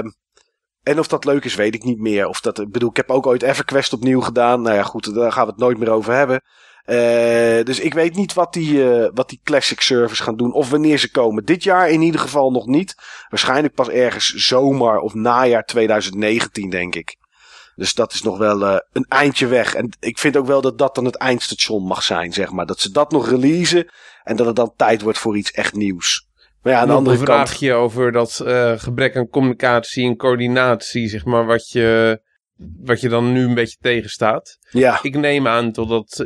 en 0.85 0.99
of 0.99 1.07
dat 1.07 1.25
leuk 1.25 1.45
is, 1.45 1.55
weet 1.55 1.75
ik 1.75 1.83
niet 1.83 1.99
meer. 1.99 2.27
Of 2.27 2.41
dat, 2.41 2.59
ik 2.59 2.71
bedoel, 2.71 2.89
ik 2.89 2.95
heb 2.95 3.09
ook 3.09 3.27
ooit 3.27 3.43
EverQuest 3.43 3.93
opnieuw 3.93 4.21
gedaan. 4.21 4.61
Nou 4.61 4.75
ja, 4.75 4.83
goed, 4.83 5.15
daar 5.15 5.31
gaan 5.31 5.45
we 5.45 5.51
het 5.51 5.59
nooit 5.59 5.77
meer 5.77 5.89
over 5.89 6.13
hebben. 6.13 6.41
Uh, 6.85 7.63
dus 7.63 7.79
ik 7.79 7.93
weet 7.93 8.15
niet 8.15 8.33
wat 8.33 8.53
die, 8.53 8.73
uh, 8.73 9.07
wat 9.13 9.29
die 9.29 9.39
classic 9.43 9.81
servers 9.81 10.19
gaan 10.19 10.35
doen. 10.35 10.53
Of 10.53 10.69
wanneer 10.69 10.97
ze 10.97 11.11
komen. 11.11 11.45
Dit 11.45 11.63
jaar 11.63 11.89
in 11.89 12.01
ieder 12.01 12.19
geval 12.19 12.51
nog 12.51 12.65
niet. 12.65 12.95
Waarschijnlijk 13.29 13.73
pas 13.73 13.89
ergens 13.89 14.25
zomer 14.25 14.99
of 14.99 15.13
najaar 15.13 15.65
2019, 15.65 16.69
denk 16.69 16.95
ik. 16.95 17.17
Dus 17.75 17.93
dat 17.93 18.13
is 18.13 18.21
nog 18.21 18.37
wel 18.37 18.61
uh, 18.61 18.77
een 18.91 19.05
eindje 19.09 19.47
weg. 19.47 19.73
En 19.75 19.89
ik 19.99 20.19
vind 20.19 20.37
ook 20.37 20.45
wel 20.45 20.61
dat 20.61 20.77
dat 20.77 20.95
dan 20.95 21.05
het 21.05 21.15
eindstation 21.15 21.83
mag 21.83 22.03
zijn, 22.03 22.33
zeg 22.33 22.51
maar. 22.51 22.65
Dat 22.65 22.79
ze 22.79 22.91
dat 22.91 23.11
nog 23.11 23.29
releasen. 23.29 23.91
En 24.23 24.35
dat 24.35 24.45
het 24.45 24.55
dan 24.55 24.73
tijd 24.75 25.01
wordt 25.01 25.17
voor 25.17 25.37
iets 25.37 25.51
echt 25.51 25.73
nieuws. 25.73 26.27
Maar 26.61 26.73
ja, 26.73 26.79
aan 26.79 26.87
de 26.87 26.93
andere 26.93 27.17
een 27.17 27.23
kant. 27.23 27.47
vraagje 27.49 27.73
over 27.73 28.11
dat 28.11 28.43
gebrek 28.77 29.15
aan 29.15 29.29
communicatie 29.29 30.05
en 30.05 30.15
coördinatie, 30.15 31.07
zeg 31.07 31.25
maar, 31.25 31.45
wat 31.45 31.69
je 31.69 32.19
wat 32.83 33.01
je 33.01 33.09
dan 33.09 33.31
nu 33.31 33.45
een 33.45 33.53
beetje 33.53 33.77
tegenstaat. 33.81 34.57
Ja. 34.69 34.99
Ik 35.01 35.15
neem 35.15 35.47
aan 35.47 35.71
totdat, 35.71 36.25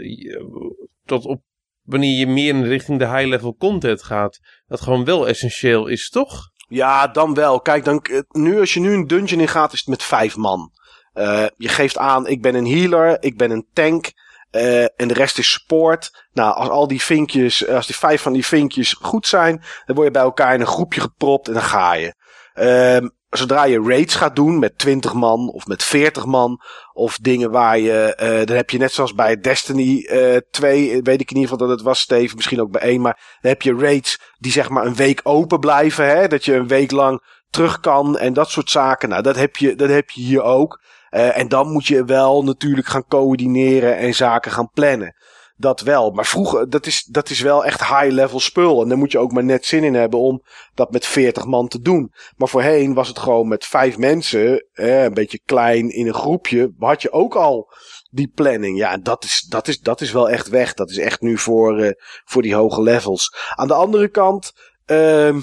tot 1.06 1.26
op 1.26 1.42
wanneer 1.90 2.20
je 2.20 2.28
meer 2.28 2.54
in 2.54 2.62
de 2.62 2.68
richting 2.68 3.00
de 3.00 3.08
high-level 3.08 3.56
content 3.56 4.04
gaat, 4.04 4.40
dat 4.68 4.82
gewoon 4.82 5.06
wel 5.06 5.28
essentieel 5.28 5.88
is, 5.88 6.10
toch? 6.10 6.50
Ja, 6.68 7.08
dan 7.08 7.34
wel. 7.34 7.60
Kijk, 7.60 7.86
dan, 7.86 8.06
nu, 8.30 8.60
als 8.60 8.74
je 8.74 8.80
nu 8.80 8.94
een 8.94 9.08
dungeon 9.08 9.40
in 9.40 9.48
gaat, 9.48 9.74
is 9.74 9.80
het 9.80 9.88
met 9.88 10.04
vijf 10.04 10.36
man. 10.36 10.72
Uh, 11.14 11.46
je 11.58 11.68
geeft 11.68 11.98
aan, 11.98 12.28
ik 12.28 12.42
ben 12.42 12.56
een 12.56 12.68
healer, 12.68 13.18
ik 13.24 13.38
ben 13.38 13.52
een 13.52 13.68
tank. 13.74 14.12
Uh, 14.52 14.82
en 14.82 15.08
de 15.08 15.14
rest 15.14 15.38
is 15.38 15.52
support. 15.52 16.26
Nou, 16.34 16.56
als 16.56 16.70
al 16.70 16.88
die 16.88 17.02
vinkjes, 17.02 17.68
als 17.68 17.88
die 17.88 17.96
vijf 17.96 18.22
van 18.22 18.34
die 18.34 18.46
vinkjes 18.46 18.94
goed 18.94 19.28
zijn, 19.28 19.64
dan 19.86 19.96
word 19.96 20.08
je 20.08 20.14
bij 20.14 20.22
elkaar 20.22 20.54
in 20.54 20.60
een 20.60 20.68
groepje 20.68 21.02
gepropt 21.02 21.48
en 21.48 21.54
dan 21.54 21.64
ga 21.64 21.94
je. 21.94 22.14
Uh, 22.54 23.10
zodra 23.30 23.64
je 23.64 23.82
raids 23.82 24.16
gaat 24.16 24.36
doen 24.36 24.60
met 24.60 24.78
20 24.78 25.14
man 25.14 25.50
of 25.50 25.68
met 25.68 25.84
40 25.84 26.26
man. 26.26 26.62
Of 26.94 27.18
dingen 27.22 27.52
waar 27.52 27.80
je, 27.80 28.18
uh, 28.22 28.46
dan 28.46 28.56
heb 28.56 28.70
je 28.70 28.78
net 28.78 28.92
zoals 28.92 29.14
bij 29.14 29.40
Destiny 29.40 30.08
uh, 30.12 30.38
2, 30.52 31.02
weet 31.02 31.22
ik 31.22 31.30
in 31.30 31.36
ieder 31.36 31.52
geval 31.52 31.68
dat 31.68 31.70
het 31.70 31.82
was, 31.82 32.00
Steven, 32.00 32.36
misschien 32.36 32.62
ook 32.62 32.72
bij 32.72 32.82
1. 32.82 33.02
Maar 33.02 33.38
dan 33.42 33.52
heb 33.52 33.62
je 33.62 33.76
raids 33.76 34.20
die 34.38 34.52
zeg 34.52 34.70
maar 34.70 34.86
een 34.86 34.96
week 34.96 35.20
open 35.24 35.60
blijven. 35.60 36.08
Hè? 36.08 36.28
Dat 36.28 36.46
je 36.46 36.56
een 36.56 36.68
week 36.68 36.92
lang 36.92 37.22
terug 37.50 37.80
kan 37.80 38.18
en 38.18 38.34
dat 38.34 38.50
soort 38.50 38.70
zaken. 38.70 39.10
Nou, 39.10 39.22
dat 39.22 39.36
heb 39.36 39.58
je, 39.58 39.76
dat 39.76 39.90
heb 39.90 40.10
je 40.10 40.22
hier 40.22 40.42
ook. 40.42 40.82
Uh, 41.12 41.38
en 41.38 41.48
dan 41.48 41.72
moet 41.72 41.88
je 41.88 42.06
wel 42.06 42.44
natuurlijk 42.44 42.88
gaan 42.88 43.08
coördineren 43.08 43.98
en 43.98 44.14
zaken 44.14 44.52
gaan 44.52 44.70
plannen. 44.74 45.16
Dat 45.62 45.82
wel. 45.82 46.12
Maar 46.12 46.26
vroeger, 46.26 46.70
dat 46.70 46.86
is, 46.86 47.04
dat 47.04 47.30
is 47.30 47.42
wel 47.42 47.66
echt 47.66 47.80
high-level 47.80 48.40
spul. 48.40 48.82
En 48.82 48.90
daar 48.90 48.98
moet 48.98 49.12
je 49.12 49.18
ook 49.18 49.32
maar 49.32 49.44
net 49.44 49.66
zin 49.66 49.84
in 49.84 49.94
hebben 49.94 50.20
om 50.20 50.44
dat 50.74 50.92
met 50.92 51.06
40 51.06 51.46
man 51.46 51.68
te 51.68 51.82
doen. 51.82 52.14
Maar 52.38 52.48
voorheen 52.48 52.94
was 52.94 53.08
het 53.08 53.20
gewoon 53.20 53.48
met 53.48 53.66
vijf 53.66 53.98
mensen, 53.98 54.66
eh, 54.72 55.04
een 55.04 55.14
beetje 55.14 55.42
klein 55.46 55.90
in 55.90 56.08
een 56.08 56.14
groepje, 56.14 56.74
had 56.78 57.02
je 57.02 57.12
ook 57.12 57.36
al 57.36 57.74
die 58.10 58.32
planning. 58.36 58.78
Ja, 58.78 58.98
dat 58.98 59.24
is, 59.24 59.46
dat 59.50 59.68
is, 59.68 59.80
dat 59.80 60.02
is 60.02 60.12
wel 60.12 60.30
echt 60.30 60.50
weg. 60.50 60.74
Dat 60.74 60.90
is 60.90 60.98
echt 60.98 61.22
nu 61.22 61.38
voor, 61.38 61.80
uh, 61.80 61.92
voor 62.26 62.42
die 62.42 62.56
hoge 62.56 62.82
levels. 62.82 63.36
Aan 63.56 63.68
de 63.68 63.74
andere 63.74 64.08
kant, 64.08 64.52
uh, 64.86 65.36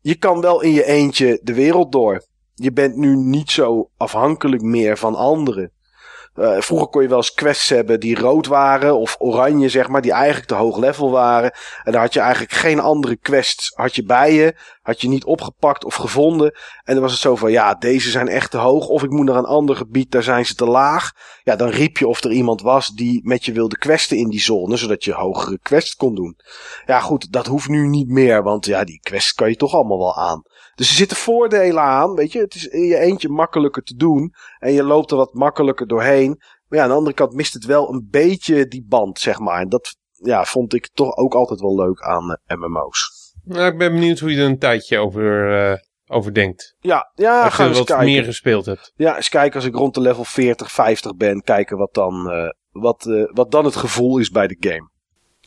je 0.00 0.14
kan 0.18 0.40
wel 0.40 0.60
in 0.62 0.72
je 0.72 0.84
eentje 0.84 1.40
de 1.42 1.54
wereld 1.54 1.92
door. 1.92 2.26
Je 2.54 2.72
bent 2.72 2.96
nu 2.96 3.16
niet 3.16 3.50
zo 3.50 3.90
afhankelijk 3.96 4.62
meer 4.62 4.98
van 4.98 5.14
anderen. 5.14 5.72
Uh, 6.38 6.60
vroeger 6.60 6.88
kon 6.88 7.02
je 7.02 7.08
wel 7.08 7.16
eens 7.16 7.34
quests 7.34 7.68
hebben 7.68 8.00
die 8.00 8.18
rood 8.18 8.46
waren 8.46 8.96
of 8.96 9.16
oranje, 9.18 9.68
zeg 9.68 9.88
maar, 9.88 10.02
die 10.02 10.12
eigenlijk 10.12 10.46
te 10.46 10.54
hoog 10.54 10.76
level 10.76 11.10
waren. 11.10 11.52
En 11.84 11.92
dan 11.92 12.00
had 12.00 12.12
je 12.12 12.20
eigenlijk 12.20 12.52
geen 12.52 12.80
andere 12.80 13.16
quests 13.16 13.72
had 13.74 13.94
je 13.94 14.04
bij 14.04 14.32
je, 14.32 14.54
had 14.82 15.00
je 15.00 15.08
niet 15.08 15.24
opgepakt 15.24 15.84
of 15.84 15.94
gevonden. 15.94 16.54
En 16.84 16.94
dan 16.94 17.02
was 17.02 17.12
het 17.12 17.20
zo 17.20 17.36
van, 17.36 17.50
ja, 17.50 17.74
deze 17.74 18.10
zijn 18.10 18.28
echt 18.28 18.50
te 18.50 18.56
hoog 18.56 18.86
of 18.86 19.02
ik 19.02 19.10
moet 19.10 19.26
naar 19.26 19.36
een 19.36 19.44
ander 19.44 19.76
gebied, 19.76 20.10
daar 20.10 20.22
zijn 20.22 20.46
ze 20.46 20.54
te 20.54 20.66
laag. 20.66 21.12
Ja, 21.42 21.56
dan 21.56 21.68
riep 21.68 21.98
je 21.98 22.08
of 22.08 22.24
er 22.24 22.30
iemand 22.30 22.62
was 22.62 22.88
die 22.88 23.20
met 23.24 23.44
je 23.44 23.52
wilde 23.52 23.78
questen 23.78 24.16
in 24.16 24.28
die 24.28 24.40
zone, 24.40 24.76
zodat 24.76 25.04
je 25.04 25.12
hogere 25.12 25.58
quests 25.62 25.96
kon 25.96 26.14
doen. 26.14 26.36
Ja, 26.86 27.00
goed, 27.00 27.32
dat 27.32 27.46
hoeft 27.46 27.68
nu 27.68 27.86
niet 27.86 28.08
meer, 28.08 28.42
want 28.42 28.66
ja, 28.66 28.84
die 28.84 29.00
quests 29.02 29.32
kan 29.32 29.48
je 29.48 29.56
toch 29.56 29.74
allemaal 29.74 29.98
wel 29.98 30.16
aan. 30.16 30.42
Dus 30.78 30.88
er 30.88 30.94
zitten 30.94 31.16
voordelen 31.16 31.82
aan, 31.82 32.14
weet 32.14 32.32
je. 32.32 32.38
Het 32.38 32.54
is 32.54 32.66
in 32.66 32.82
je 32.82 32.98
eentje 32.98 33.28
makkelijker 33.28 33.82
te 33.82 33.94
doen. 33.94 34.34
En 34.58 34.72
je 34.72 34.82
loopt 34.82 35.10
er 35.10 35.16
wat 35.16 35.34
makkelijker 35.34 35.86
doorheen. 35.86 36.28
Maar 36.68 36.78
ja, 36.78 36.82
aan 36.84 36.90
de 36.90 36.96
andere 36.96 37.14
kant 37.14 37.32
mist 37.32 37.54
het 37.54 37.64
wel 37.64 37.92
een 37.92 38.08
beetje 38.10 38.68
die 38.68 38.84
band, 38.88 39.18
zeg 39.18 39.38
maar. 39.38 39.60
En 39.60 39.68
dat 39.68 39.96
ja, 40.12 40.44
vond 40.44 40.74
ik 40.74 40.90
toch 40.92 41.16
ook 41.16 41.34
altijd 41.34 41.60
wel 41.60 41.74
leuk 41.74 42.00
aan 42.00 42.38
uh, 42.46 42.56
MMO's. 42.58 43.32
Nou, 43.44 43.72
ik 43.72 43.78
ben 43.78 43.92
benieuwd 43.92 44.18
hoe 44.18 44.30
je 44.30 44.40
er 44.40 44.46
een 44.46 44.58
tijdje 44.58 44.98
over, 44.98 45.52
uh, 45.70 45.76
over 46.06 46.34
denkt. 46.34 46.74
Ja, 46.80 47.10
ja 47.14 47.42
als 47.42 47.54
ga 47.54 47.62
je 47.62 47.68
eens 47.68 47.78
wat 47.78 47.86
kijken. 47.86 48.06
meer 48.06 48.24
gespeeld 48.24 48.66
hebt. 48.66 48.92
Ja, 48.96 49.16
eens 49.16 49.28
kijken 49.28 49.54
als 49.54 49.64
ik 49.64 49.74
rond 49.74 49.94
de 49.94 50.00
level 50.00 50.24
40, 50.24 50.70
50 50.70 51.16
ben. 51.16 51.42
Kijken 51.42 51.76
wat 51.76 51.94
dan, 51.94 52.32
uh, 52.32 52.48
wat, 52.70 53.26
wat 53.32 53.50
dan 53.50 53.64
het 53.64 53.76
gevoel 53.76 54.18
is 54.18 54.30
bij 54.30 54.46
de 54.46 54.56
game. 54.60 54.90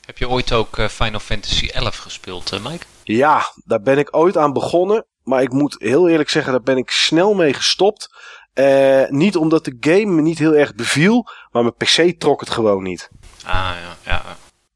Heb 0.06 0.18
je 0.18 0.30
ooit 0.30 0.53
ook 0.53 0.82
Final 0.82 1.20
Fantasy 1.20 1.68
11 1.68 1.98
gespeeld, 1.98 2.64
Mike? 2.64 2.86
Ja, 3.03 3.41
daar 3.66 3.82
ben 3.82 3.98
ik 3.98 4.16
ooit 4.16 4.38
aan 4.38 4.53
begonnen. 4.53 5.06
Maar 5.32 5.41
ik 5.41 5.52
moet 5.52 5.76
heel 5.78 6.10
eerlijk 6.10 6.30
zeggen, 6.30 6.52
daar 6.52 6.62
ben 6.62 6.78
ik 6.78 6.90
snel 6.90 7.34
mee 7.34 7.53
gestopt. 7.53 8.10
Uh, 8.53 9.10
niet 9.10 9.36
omdat 9.36 9.66
de 9.66 9.78
game 9.80 10.06
me 10.06 10.22
niet 10.22 10.38
heel 10.38 10.56
erg 10.56 10.76
beviel, 10.76 11.28
maar 11.52 11.62
mijn 11.62 11.76
PC 11.78 12.20
trok 12.20 12.40
het 12.40 12.49
gewoon 12.49 12.84
niet. 12.84 13.10
Ah 13.45 13.72
ja, 13.82 14.12
ja. 14.12 14.22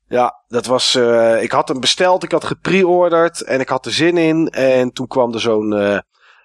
Ja, 0.08 0.44
dat 0.48 0.66
was. 0.66 0.96
Uh, 0.96 1.44
ik 1.44 1.52
had 1.52 1.68
hem 1.68 1.80
besteld, 1.80 2.24
ik 2.24 2.32
had 2.32 2.44
gepreorderd 2.44 3.42
en 3.42 3.60
ik 3.60 3.70
had 3.70 3.86
er 3.86 3.92
zin 3.92 4.18
in. 4.18 4.50
En 4.50 4.92
toen 4.92 5.08
kwam 5.08 5.34
er 5.34 5.40
zo'n. 5.40 5.72
Uh, 5.72 6.00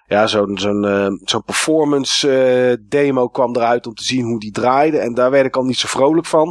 ja, 0.05 0.27
zo'n 0.27 0.57
zo'n 0.57 1.19
zo'n 1.23 1.43
performance 1.43 2.79
demo 2.87 3.27
kwam 3.27 3.55
eruit 3.55 3.87
om 3.87 3.93
te 3.93 4.03
zien 4.03 4.25
hoe 4.25 4.39
die 4.39 4.51
draaide. 4.51 4.97
En 4.97 5.13
daar 5.13 5.31
werd 5.31 5.45
ik 5.45 5.55
al 5.55 5.63
niet 5.63 5.77
zo 5.77 5.87
vrolijk 5.87 6.27
van. 6.27 6.45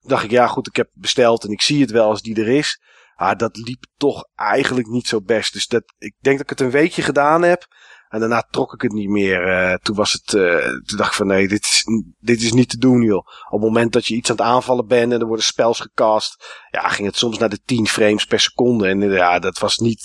Toen 0.00 0.10
dacht 0.10 0.24
ik, 0.24 0.30
ja 0.30 0.46
goed, 0.46 0.66
ik 0.66 0.76
heb 0.76 0.88
besteld 0.92 1.44
en 1.44 1.50
ik 1.50 1.62
zie 1.62 1.80
het 1.80 1.90
wel 1.90 2.08
als 2.08 2.22
die 2.22 2.40
er 2.40 2.48
is. 2.48 2.80
Ah, 3.20 3.38
dat 3.38 3.56
liep 3.56 3.84
toch 3.96 4.28
eigenlijk 4.34 4.88
niet 4.88 5.06
zo 5.06 5.20
best. 5.20 5.52
Dus 5.52 5.66
dat, 5.66 5.82
ik 5.98 6.14
denk 6.20 6.36
dat 6.36 6.50
ik 6.50 6.58
het 6.58 6.60
een 6.66 6.80
weekje 6.80 7.02
gedaan 7.02 7.42
heb. 7.42 7.66
En 8.10 8.20
daarna 8.20 8.46
trok 8.50 8.74
ik 8.74 8.82
het 8.82 8.92
niet 8.92 9.08
meer. 9.08 9.48
Uh, 9.48 9.74
toen 9.74 9.96
was 9.96 10.12
het, 10.12 10.32
uh, 10.32 10.64
toen 10.64 10.96
dacht 10.96 11.10
ik 11.10 11.16
van 11.16 11.26
nee, 11.26 11.48
dit 11.48 11.62
is, 11.62 11.84
dit 12.20 12.42
is 12.42 12.52
niet 12.52 12.68
te 12.68 12.78
doen 12.78 13.02
joh. 13.02 13.26
Op 13.26 13.50
het 13.50 13.60
moment 13.60 13.92
dat 13.92 14.06
je 14.06 14.14
iets 14.14 14.30
aan 14.30 14.36
het 14.36 14.44
aanvallen 14.44 14.86
bent 14.86 15.12
en 15.12 15.20
er 15.20 15.26
worden 15.26 15.44
spels 15.44 15.80
gecast. 15.80 16.58
Ja, 16.70 16.88
ging 16.88 17.08
het 17.08 17.16
soms 17.16 17.38
naar 17.38 17.48
de 17.48 17.60
10 17.64 17.86
frames 17.86 18.24
per 18.24 18.40
seconde. 18.40 18.88
En 18.88 19.00
uh, 19.00 19.16
ja, 19.16 19.38
dat 19.38 19.58
was 19.58 19.76
niet, 19.76 20.04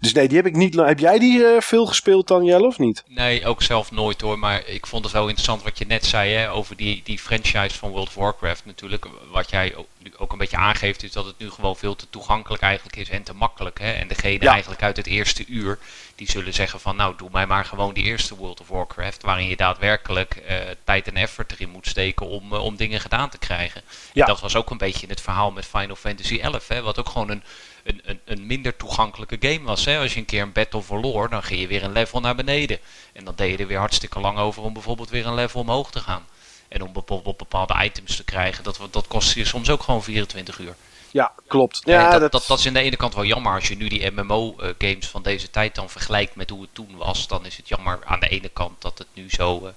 dus 0.00 0.12
nee, 0.12 0.28
die 0.28 0.36
heb 0.36 0.46
ik 0.46 0.56
niet, 0.56 0.74
heb 0.74 0.98
jij 0.98 1.18
die 1.18 1.44
veel 1.58 1.86
gespeeld 1.86 2.28
dan 2.28 2.44
Jelle 2.44 2.66
of 2.66 2.78
niet? 2.78 3.02
Nee, 3.06 3.46
ook 3.46 3.62
zelf 3.62 3.90
nooit 3.90 4.20
hoor. 4.20 4.38
Maar 4.38 4.66
ik 4.66 4.86
vond 4.86 5.04
het 5.04 5.12
wel 5.12 5.22
interessant 5.22 5.62
wat 5.62 5.78
je 5.78 5.86
net 5.86 6.04
zei 6.04 6.32
hè, 6.32 6.50
over 6.50 6.76
die, 6.76 7.00
die 7.04 7.18
franchise 7.18 7.78
van 7.78 7.90
World 7.90 8.08
of 8.08 8.14
Warcraft 8.14 8.64
natuurlijk. 8.64 9.06
Wat 9.32 9.50
jij 9.50 9.74
ook, 10.18 10.32
een 10.32 10.38
beetje 10.38 10.56
aangeeft 10.56 11.02
is 11.02 11.12
dat 11.12 11.24
het 11.24 11.38
nu 11.38 11.50
gewoon 11.50 11.76
veel 11.76 11.96
te 11.96 12.10
toegankelijk 12.10 12.62
eigenlijk 12.62 12.96
is 12.96 13.08
en 13.08 13.22
te 13.22 13.34
makkelijk. 13.34 13.78
Hè? 13.78 13.90
En 13.90 14.08
degene 14.08 14.44
ja. 14.44 14.52
eigenlijk 14.52 14.82
uit 14.82 14.96
het 14.96 15.06
eerste 15.06 15.44
uur, 15.46 15.78
die 16.14 16.30
zullen 16.30 16.54
zeggen 16.54 16.80
van 16.80 16.96
nou 16.96 17.14
doe 17.16 17.28
mij 17.36 17.46
maar 17.46 17.64
gewoon 17.64 17.94
die 17.94 18.04
eerste 18.04 18.36
World 18.36 18.60
of 18.60 18.68
Warcraft. 18.68 19.22
Waarin 19.22 19.48
je 19.48 19.56
daadwerkelijk 19.56 20.42
uh, 20.48 20.56
tijd 20.84 21.08
en 21.08 21.16
effort 21.16 21.52
erin 21.52 21.68
moet 21.70 21.86
steken 21.86 22.26
om, 22.26 22.52
uh, 22.52 22.64
om 22.64 22.76
dingen 22.76 23.00
gedaan 23.00 23.28
te 23.28 23.38
krijgen. 23.38 23.82
Ja. 24.12 24.22
En 24.22 24.28
dat 24.28 24.40
was 24.40 24.56
ook 24.56 24.70
een 24.70 24.78
beetje 24.78 25.06
het 25.06 25.20
verhaal 25.20 25.50
met 25.50 25.66
Final 25.66 25.96
Fantasy 25.96 26.40
XI. 26.40 26.74
Hè? 26.74 26.82
Wat 26.82 26.98
ook 26.98 27.08
gewoon 27.08 27.30
een, 27.30 27.42
een, 27.84 28.00
een, 28.04 28.20
een 28.24 28.46
minder 28.46 28.76
toegankelijke 28.76 29.36
game 29.40 29.62
was. 29.62 29.84
Hè? 29.84 29.98
Als 29.98 30.12
je 30.12 30.18
een 30.18 30.26
keer 30.26 30.42
een 30.42 30.52
battle 30.52 30.82
verloor, 30.82 31.28
dan 31.28 31.42
ging 31.42 31.60
je 31.60 31.66
weer 31.66 31.82
een 31.82 31.92
level 31.92 32.20
naar 32.20 32.34
beneden. 32.34 32.78
En 33.12 33.24
dan 33.24 33.34
deed 33.36 33.50
je 33.50 33.56
er 33.56 33.66
weer 33.66 33.78
hartstikke 33.78 34.20
lang 34.20 34.38
over 34.38 34.62
om 34.62 34.72
bijvoorbeeld 34.72 35.10
weer 35.10 35.26
een 35.26 35.34
level 35.34 35.60
omhoog 35.60 35.90
te 35.90 36.00
gaan. 36.00 36.26
En 36.68 36.82
om 36.82 36.92
bijvoorbeeld 36.92 37.36
bepaalde 37.36 37.84
items 37.84 38.16
te 38.16 38.24
krijgen, 38.24 38.64
dat, 38.64 38.80
dat 38.90 39.06
kost 39.06 39.34
je 39.34 39.44
soms 39.44 39.70
ook 39.70 39.82
gewoon 39.82 40.02
24 40.02 40.58
uur. 40.58 40.76
Ja, 41.16 41.32
klopt. 41.46 41.80
Ja, 41.84 42.10
dat, 42.10 42.20
dat... 42.20 42.32
Dat, 42.32 42.44
dat, 42.46 42.58
is 42.58 42.66
aan 42.66 42.72
de 42.72 42.80
ene 42.80 42.96
kant 42.96 43.14
wel 43.14 43.24
jammer. 43.24 43.54
Als 43.54 43.68
je 43.68 43.76
nu 43.76 43.88
die 43.88 44.10
MMO-games 44.10 45.08
van 45.08 45.22
deze 45.22 45.50
tijd 45.50 45.74
dan 45.74 45.90
vergelijkt 45.90 46.36
met 46.36 46.50
hoe 46.50 46.60
het 46.60 46.74
toen 46.74 46.96
was, 46.96 47.28
dan 47.28 47.46
is 47.46 47.56
het 47.56 47.68
jammer 47.68 47.98
aan 48.04 48.20
de 48.20 48.28
ene 48.28 48.48
kant 48.48 48.82
dat 48.82 48.98
het 48.98 49.06
nu 49.12 49.30
zo 49.30 49.60
uh, 49.62 49.68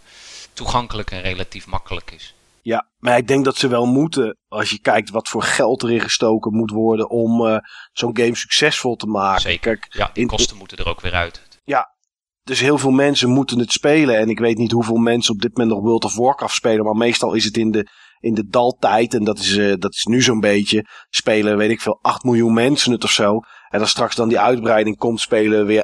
toegankelijk 0.54 1.12
en 1.12 1.22
relatief 1.22 1.68
makkelijk 1.68 2.12
is. 2.12 2.34
Ja, 2.62 2.88
maar 2.98 3.18
ik 3.18 3.28
denk 3.28 3.46
dat 3.46 3.58
ze 3.58 3.68
wel 3.68 3.86
moeten, 3.86 4.38
als 4.48 4.70
je 4.70 4.80
kijkt 4.80 5.10
wat 5.10 5.28
voor 5.28 5.44
geld 5.44 5.84
erin 5.84 6.02
gestoken 6.02 6.56
moet 6.56 6.72
worden 6.72 7.10
om 7.10 7.46
uh, 7.46 7.58
zo'n 7.94 8.18
game 8.18 8.36
succesvol 8.36 8.96
te 8.96 9.08
maken. 9.08 9.42
Zeker. 9.42 9.78
Kijk, 9.78 9.94
ja, 9.94 10.10
die 10.14 10.26
kosten 10.26 10.52
in, 10.52 10.58
moeten 10.58 10.78
er 10.78 10.88
ook 10.88 11.02
weer 11.02 11.14
uit. 11.14 11.42
Ja, 11.64 11.96
dus 12.44 12.60
heel 12.60 12.78
veel 12.78 12.92
mensen 12.92 13.30
moeten 13.30 13.60
het 13.60 13.72
spelen. 13.72 14.18
En 14.18 14.30
ik 14.30 14.40
weet 14.40 14.58
niet 14.58 14.72
hoeveel 14.72 14.98
mensen 14.98 15.34
op 15.34 15.42
dit 15.42 15.58
moment 15.58 15.76
nog 15.76 15.84
World 15.84 16.06
of 16.06 16.16
Warcraft 16.16 16.56
spelen. 16.56 16.86
Maar 16.86 16.96
meestal 16.96 17.34
is 17.34 17.46
het 17.46 17.58
in 17.58 17.72
de, 17.72 17.88
in 18.20 18.34
de 18.34 18.48
daltijd. 18.48 19.14
En 19.14 19.24
dat 19.24 19.40
is, 19.40 19.56
uh, 19.56 19.74
dat 19.80 19.94
is 19.94 20.06
nu 20.06 20.22
zo'n 20.22 20.40
beetje. 20.40 20.86
Spelen, 21.10 21.58
weet 21.58 21.70
ik 21.70 21.82
veel, 21.82 22.00
8 22.02 22.24
miljoen 22.24 22.54
mensen 22.54 22.92
het 22.92 23.04
of 23.04 23.12
zo. 23.12 23.40
En 23.70 23.80
als 23.80 23.90
straks 23.90 24.16
dan 24.16 24.30
die 24.30 24.40
uitbreiding 24.40 24.98
komt, 24.98 25.20
spelen 25.20 25.66
weer 25.66 25.84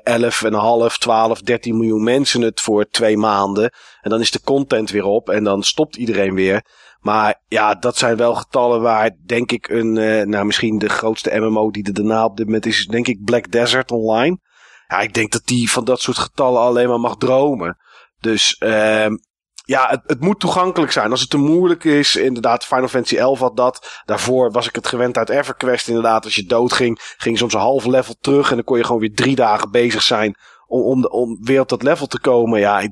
11,5, 0.89 0.97
12, 0.97 1.41
13 1.41 1.77
miljoen 1.77 2.03
mensen 2.03 2.41
het 2.41 2.61
voor 2.61 2.85
twee 2.85 3.17
maanden. 3.17 3.71
En 4.01 4.09
dan 4.09 4.19
is 4.19 4.31
de 4.31 4.41
content 4.41 4.89
weer 4.89 5.05
op. 5.05 5.29
En 5.29 5.43
dan 5.43 5.63
stopt 5.63 5.95
iedereen 5.95 6.33
weer. 6.33 6.65
Maar 6.99 7.41
ja, 7.47 7.75
dat 7.75 7.97
zijn 7.97 8.17
wel 8.17 8.35
getallen 8.35 8.81
waar 8.81 9.11
denk 9.25 9.51
ik 9.51 9.69
een, 9.69 9.95
uh, 9.95 10.21
nou 10.23 10.45
misschien 10.45 10.77
de 10.77 10.89
grootste 10.89 11.39
MMO 11.39 11.69
die 11.71 11.85
er 11.85 11.93
daarna 11.93 12.25
op 12.25 12.37
dit 12.37 12.45
moment 12.45 12.65
is, 12.65 12.85
denk 12.85 13.07
ik 13.07 13.23
Black 13.23 13.51
Desert 13.51 13.91
Online. 13.91 14.39
Ja, 14.87 14.99
ik 14.99 15.13
denk 15.13 15.31
dat 15.31 15.45
die 15.45 15.71
van 15.71 15.85
dat 15.85 16.01
soort 16.01 16.17
getallen 16.17 16.61
alleen 16.61 16.89
maar 16.89 16.99
mag 16.99 17.17
dromen. 17.17 17.77
Dus 18.19 18.55
uh, 18.59 19.07
ja, 19.65 19.87
het, 19.89 20.01
het, 20.05 20.19
moet 20.19 20.39
toegankelijk 20.39 20.91
zijn. 20.91 21.11
Als 21.11 21.21
het 21.21 21.29
te 21.29 21.37
moeilijk 21.37 21.83
is, 21.83 22.15
inderdaad, 22.15 22.65
Final 22.65 22.87
Fantasy 22.87 23.17
11 23.17 23.39
had 23.39 23.57
dat. 23.57 24.01
Daarvoor 24.05 24.51
was 24.51 24.67
ik 24.67 24.75
het 24.75 24.87
gewend 24.87 25.17
uit 25.17 25.29
EverQuest. 25.29 25.87
Inderdaad, 25.87 26.23
als 26.23 26.35
je 26.35 26.45
doodging, 26.45 26.99
ging 27.17 27.37
soms 27.37 27.53
een 27.53 27.59
half 27.59 27.85
level 27.85 28.15
terug. 28.21 28.49
En 28.49 28.55
dan 28.55 28.63
kon 28.63 28.77
je 28.77 28.83
gewoon 28.83 29.01
weer 29.01 29.13
drie 29.13 29.35
dagen 29.35 29.71
bezig 29.71 30.01
zijn 30.01 30.35
om, 30.67 31.05
om, 31.05 31.37
weer 31.41 31.59
op 31.59 31.69
dat 31.69 31.83
level 31.83 32.07
te 32.07 32.19
komen. 32.19 32.59
Ja, 32.59 32.79
ik, 32.79 32.91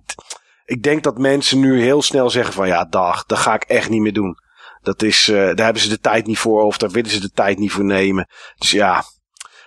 ik 0.66 0.84
denk 0.84 1.04
dat 1.04 1.18
mensen 1.18 1.60
nu 1.60 1.82
heel 1.82 2.02
snel 2.02 2.30
zeggen 2.30 2.54
van 2.54 2.68
ja, 2.68 2.86
dag, 2.86 3.26
dat 3.26 3.38
ga 3.38 3.54
ik 3.54 3.64
echt 3.64 3.90
niet 3.90 4.02
meer 4.02 4.14
doen. 4.14 4.38
Dat 4.82 5.02
is, 5.02 5.28
uh, 5.28 5.36
daar 5.36 5.66
hebben 5.66 5.82
ze 5.82 5.90
de 5.90 6.00
tijd 6.00 6.26
niet 6.26 6.38
voor 6.38 6.64
of 6.64 6.78
daar 6.78 6.90
willen 6.90 7.12
ze 7.12 7.20
de 7.20 7.32
tijd 7.32 7.60
niet 7.60 7.72
voor 7.72 7.86
nemen. 7.86 8.28
Dus 8.58 8.72
ja, 8.72 9.04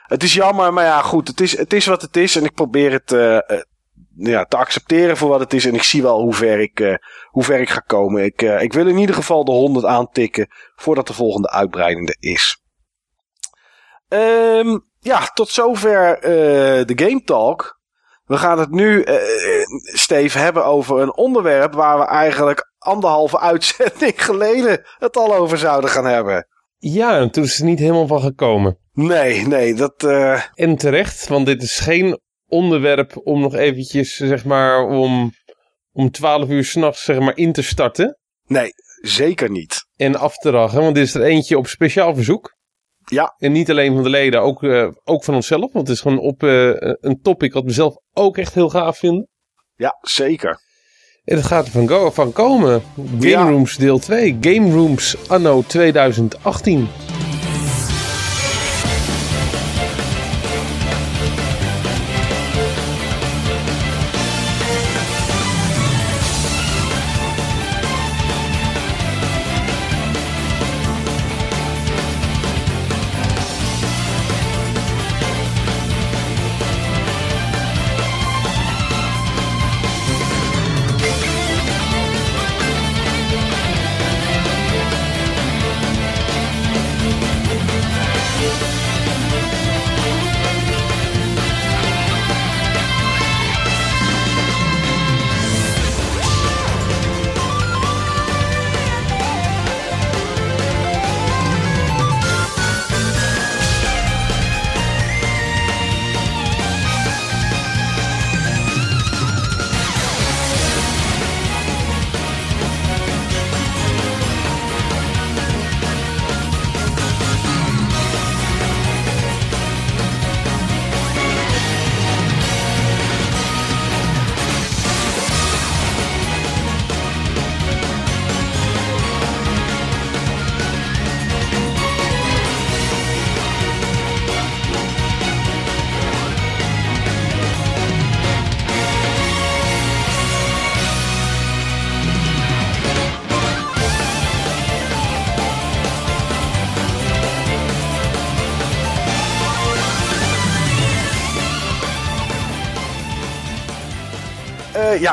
het 0.06 0.22
is 0.22 0.34
jammer, 0.34 0.72
maar 0.72 0.84
ja, 0.84 1.02
goed. 1.02 1.28
Het 1.28 1.40
is, 1.40 1.56
het 1.56 1.72
is 1.72 1.86
wat 1.86 2.02
het 2.02 2.16
is. 2.16 2.36
En 2.36 2.44
ik 2.44 2.54
probeer 2.54 2.92
het 2.92 3.12
uh, 3.12 3.32
uh, 3.32 3.60
ja, 4.16 4.44
te 4.44 4.56
accepteren 4.56 5.16
voor 5.16 5.28
wat 5.28 5.40
het 5.40 5.52
is. 5.52 5.64
En 5.66 5.74
ik 5.74 5.82
zie 5.82 6.02
wel 6.02 6.20
hoe 6.20 6.34
ver 6.34 6.60
ik, 6.60 6.80
uh, 6.80 6.94
hoe 7.26 7.44
ver 7.44 7.60
ik 7.60 7.70
ga 7.70 7.80
komen. 7.80 8.24
Ik, 8.24 8.42
ik 8.42 8.72
wil 8.72 8.86
in 8.86 8.98
ieder 8.98 9.14
geval 9.14 9.44
de 9.44 9.52
100 9.52 9.84
aantikken 9.84 10.48
voordat 10.76 11.06
de 11.06 11.12
volgende 11.12 11.50
uitbreiding 11.50 12.08
er 12.08 12.16
is. 12.18 12.64
Um, 14.08 14.84
ja, 15.00 15.30
tot 15.34 15.48
zover 15.48 16.20
de 16.86 16.92
Game 16.96 17.22
Talk. 17.22 17.80
We 18.24 18.36
gaan 18.36 18.58
het 18.58 18.70
nu, 18.70 19.04
Steve, 19.92 20.38
hebben 20.38 20.64
over 20.64 21.00
een 21.00 21.16
onderwerp 21.16 21.74
waar 21.74 21.98
we 21.98 22.04
eigenlijk 22.04 22.72
anderhalve 22.78 23.40
uitzending 23.50 24.24
geleden 24.24 24.84
het 24.98 25.16
al 25.16 25.34
over 25.34 25.58
zouden 25.58 25.90
gaan 25.90 26.06
hebben. 26.06 26.46
Ja, 26.78 27.18
en 27.18 27.30
toen 27.30 27.44
is 27.44 27.56
het 27.56 27.66
niet 27.66 27.78
helemaal 27.78 28.06
van 28.06 28.20
gekomen. 28.20 28.78
Nee, 28.92 29.46
nee, 29.46 29.74
dat... 29.74 30.02
Uh... 30.02 30.40
En 30.54 30.76
terecht, 30.76 31.28
want 31.28 31.46
dit 31.46 31.62
is 31.62 31.78
geen 31.78 32.20
onderwerp 32.48 33.20
om 33.24 33.40
nog 33.40 33.54
eventjes, 33.54 34.16
zeg 34.16 34.44
maar, 34.44 34.86
om, 34.86 35.32
om 35.92 36.10
12 36.10 36.48
uur 36.48 36.64
s'nachts, 36.64 37.04
zeg 37.04 37.18
maar, 37.18 37.36
in 37.36 37.52
te 37.52 37.62
starten. 37.62 38.18
Nee, 38.46 38.70
zeker 39.00 39.50
niet. 39.50 39.86
En 39.96 40.16
af 40.16 40.36
te 40.36 40.50
ragen, 40.50 40.80
want 40.80 40.94
dit 40.94 41.04
is 41.04 41.14
er 41.14 41.22
eentje 41.22 41.58
op 41.58 41.66
speciaal 41.66 42.14
verzoek. 42.14 42.54
Ja. 43.04 43.34
En 43.38 43.52
niet 43.52 43.70
alleen 43.70 43.94
van 43.94 44.02
de 44.02 44.08
leden, 44.08 44.42
ook, 44.42 44.62
uh, 44.62 44.88
ook 45.04 45.24
van 45.24 45.34
onszelf, 45.34 45.72
want 45.72 45.88
het 45.88 45.96
is 45.96 46.00
gewoon 46.00 46.18
op 46.18 46.42
uh, 46.42 46.70
een 47.00 47.18
topic 47.22 47.52
wat 47.52 47.64
we 47.64 47.72
zelf 47.72 47.94
ook 48.12 48.38
echt 48.38 48.54
heel 48.54 48.68
gaaf 48.68 48.98
vinden. 48.98 49.28
Ja, 49.74 49.98
zeker. 50.00 50.64
En 51.24 51.36
het 51.36 51.46
gaat 51.46 51.66
er 51.66 51.72
van, 51.72 51.88
go 51.88 52.10
van 52.10 52.32
komen. 52.32 52.82
Game 52.96 53.28
Ja. 53.28 53.48
Rooms 53.48 53.76
deel 53.76 53.98
2. 53.98 54.36
Game 54.40 54.70
Rooms 54.70 55.28
anno 55.28 55.62
2018. 55.66 56.88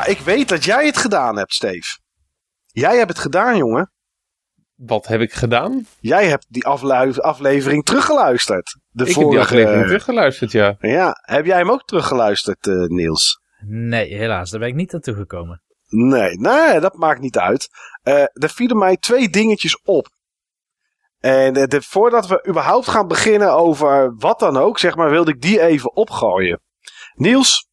Ja, 0.03 0.11
ik 0.11 0.19
weet 0.19 0.49
dat 0.49 0.63
jij 0.63 0.85
het 0.85 0.97
gedaan 0.97 1.38
hebt, 1.38 1.53
Steve. 1.53 1.97
Jij 2.71 2.97
hebt 2.97 3.09
het 3.09 3.19
gedaan, 3.19 3.57
jongen. 3.57 3.91
Wat 4.75 5.07
heb 5.07 5.21
ik 5.21 5.34
gedaan? 5.34 5.85
Jij 5.99 6.27
hebt 6.27 6.45
die 6.49 6.65
aflevering 6.65 7.85
teruggeluisterd. 7.85 8.77
De 8.89 9.05
ik 9.05 9.15
heb 9.15 9.30
die 9.30 9.39
aflevering 9.39 9.85
teruggeluisterd, 9.85 10.51
ja. 10.51 10.75
Ja, 10.80 11.17
heb 11.21 11.45
jij 11.45 11.57
hem 11.57 11.71
ook 11.71 11.84
teruggeluisterd, 11.85 12.67
eh, 12.67 12.85
Niels? 12.85 13.41
Nee, 13.65 14.15
helaas, 14.15 14.49
daar 14.49 14.59
ben 14.59 14.69
ik 14.69 14.75
niet 14.75 14.93
aan 14.93 14.99
toegekomen. 14.99 15.61
Nee, 15.88 16.39
nee, 16.39 16.80
dat 16.80 16.95
maakt 16.95 17.19
niet 17.19 17.38
uit. 17.38 17.69
Eh 18.01 18.21
er 18.21 18.49
vielen 18.49 18.77
mij 18.77 18.97
twee 18.97 19.30
dingetjes 19.30 19.81
op. 19.81 20.07
En 21.19 21.55
eh, 21.55 21.67
de, 21.67 21.81
voordat 21.81 22.27
we 22.27 22.45
überhaupt 22.47 22.88
gaan 22.88 23.07
beginnen 23.07 23.53
over 23.53 24.15
wat 24.17 24.39
dan 24.39 24.57
ook, 24.57 24.80
zeg 24.80 24.95
maar, 24.95 25.09
wilde 25.09 25.31
ik 25.31 25.41
die 25.41 25.61
even 25.61 25.95
opgooien. 25.95 26.61
Niels, 27.13 27.67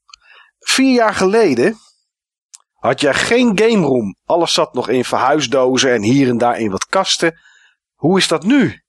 vier 0.58 0.94
jaar 0.94 1.14
geleden 1.14 1.78
had 2.80 3.00
jij 3.00 3.14
geen 3.14 3.58
game 3.58 3.86
room. 3.86 4.16
Alles 4.24 4.52
zat 4.52 4.74
nog 4.74 4.88
in 4.88 5.04
verhuisdozen 5.04 5.92
en 5.92 6.02
hier 6.02 6.28
en 6.28 6.38
daar 6.38 6.58
in 6.58 6.70
wat 6.70 6.86
kasten. 6.86 7.38
Hoe 7.94 8.18
is 8.18 8.28
dat 8.28 8.42
nu? 8.44 8.82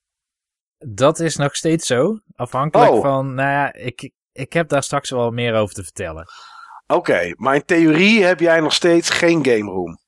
Dat 0.77 1.19
is 1.19 1.35
nog 1.35 1.55
steeds 1.55 1.87
zo. 1.87 2.19
Afhankelijk 2.35 2.91
Oh. 2.91 3.01
van, 3.01 3.33
nou 3.33 3.49
ja, 3.49 3.73
ik, 3.73 4.11
ik 4.31 4.53
heb 4.53 4.69
daar 4.69 4.83
straks 4.83 5.09
wel 5.09 5.31
meer 5.31 5.53
over 5.55 5.75
te 5.75 5.83
vertellen. 5.83 6.25
Oké, 6.87 7.33
maar 7.35 7.55
in 7.55 7.65
theorie 7.65 8.23
heb 8.23 8.39
jij 8.39 8.59
nog 8.59 8.73
steeds 8.73 9.09
geen 9.09 9.45
game 9.45 9.71
room. 9.71 9.99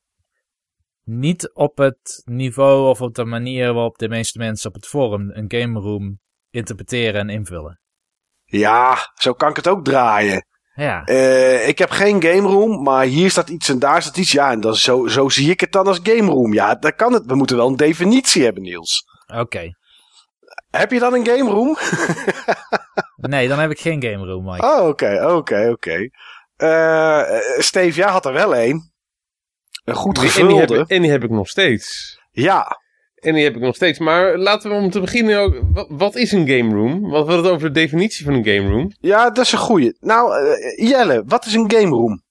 Niet 1.02 1.54
op 1.54 1.78
het 1.78 2.22
niveau 2.24 2.88
of 2.88 3.00
op 3.00 3.14
de 3.14 3.24
manier 3.24 3.72
waarop 3.72 3.98
de 3.98 4.08
meeste 4.08 4.38
mensen 4.38 4.68
op 4.68 4.74
het 4.74 4.86
forum 4.86 5.30
een 5.30 5.52
game 5.60 5.80
room 5.80 6.20
interpreteren 6.50 7.20
en 7.20 7.28
invullen. 7.28 7.80
Ja, 8.44 8.96
zo 9.14 9.32
kan 9.32 9.50
ik 9.50 9.56
het 9.56 9.68
ook 9.68 9.84
draaien. 9.84 10.46
Ja, 10.74 11.04
Eh, 11.04 11.68
ik 11.68 11.78
heb 11.78 11.90
geen 11.90 12.22
game 12.22 12.48
room, 12.48 12.82
maar 12.82 13.04
hier 13.04 13.30
staat 13.30 13.48
iets 13.48 13.68
en 13.68 13.78
daar 13.78 14.02
staat 14.02 14.16
iets. 14.16 14.32
Ja, 14.32 14.50
en 14.50 14.60
dan 14.60 14.74
zo, 14.74 15.06
zo 15.06 15.28
zie 15.28 15.50
ik 15.50 15.60
het 15.60 15.72
dan 15.72 15.86
als 15.86 16.00
game 16.02 16.30
room. 16.30 16.52
Ja, 16.52 16.74
dat 16.74 16.94
kan 16.94 17.12
het. 17.12 17.26
We 17.26 17.34
moeten 17.34 17.56
wel 17.56 17.66
een 17.68 17.76
definitie 17.76 18.44
hebben, 18.44 18.62
Niels. 18.62 19.04
oké. 19.34 19.68
Heb 20.70 20.90
je 20.90 20.98
dan 20.98 21.14
een 21.14 21.26
game 21.26 21.50
room? 21.50 21.76
Nee, 23.16 23.48
dan 23.48 23.58
heb 23.58 23.70
ik 23.70 23.80
geen 23.80 24.02
game 24.02 24.24
room, 24.26 24.44
Mike. 24.44 24.66
Oh, 24.66 24.86
oké, 24.88 25.26
oké, 25.32 25.68
oké. 25.70 26.08
Eh, 26.56 27.36
eh, 27.36 27.60
Steve, 27.60 27.98
jij 27.98 28.08
had 28.10 28.26
er 28.26 28.32
wel 28.32 28.56
een. 28.56 28.92
Een 29.84 29.94
goed 29.94 30.16
en, 30.16 30.22
die 30.22 30.30
heb, 30.30 30.38
gevulde. 30.40 30.78
ik- 30.78 30.88
en 30.88 31.02
die 31.02 31.10
heb 31.10 31.22
ik 31.24 31.30
nog 31.30 31.48
steeds. 31.48 32.18
Ja, 32.30 32.80
En 33.24 33.34
die 33.34 33.44
heb 33.44 33.54
ik 33.56 33.60
nog 33.62 33.74
steeds. 33.74 33.98
Maar 33.98 34.38
laten 34.38 34.70
we 34.70 34.76
om 34.76 34.90
te 34.90 35.00
beginnen 35.00 35.38
ook. 35.38 35.54
Wat, 35.88 36.14
is 36.16 36.32
een 36.32 36.48
game 36.48 36.74
room? 36.74 37.00
Wat 37.10 37.26
wordt 37.26 37.42
het 37.44 37.52
over 37.52 37.66
de 37.72 37.80
definitie 37.80 38.24
van 38.24 38.34
een 38.34 38.44
game 38.46 38.68
room? 38.70 38.92
ja, 39.00 39.30
dat 39.30 39.44
is 39.44 39.52
een 39.52 39.58
goeie. 39.58 39.96
Nou, 40.00 40.34
eh, 40.36 40.88
Jelle, 40.88 41.22
wat 41.26 41.46
is 41.46 41.54
een 41.54 41.70
game 41.72 41.88
room? 41.88 42.22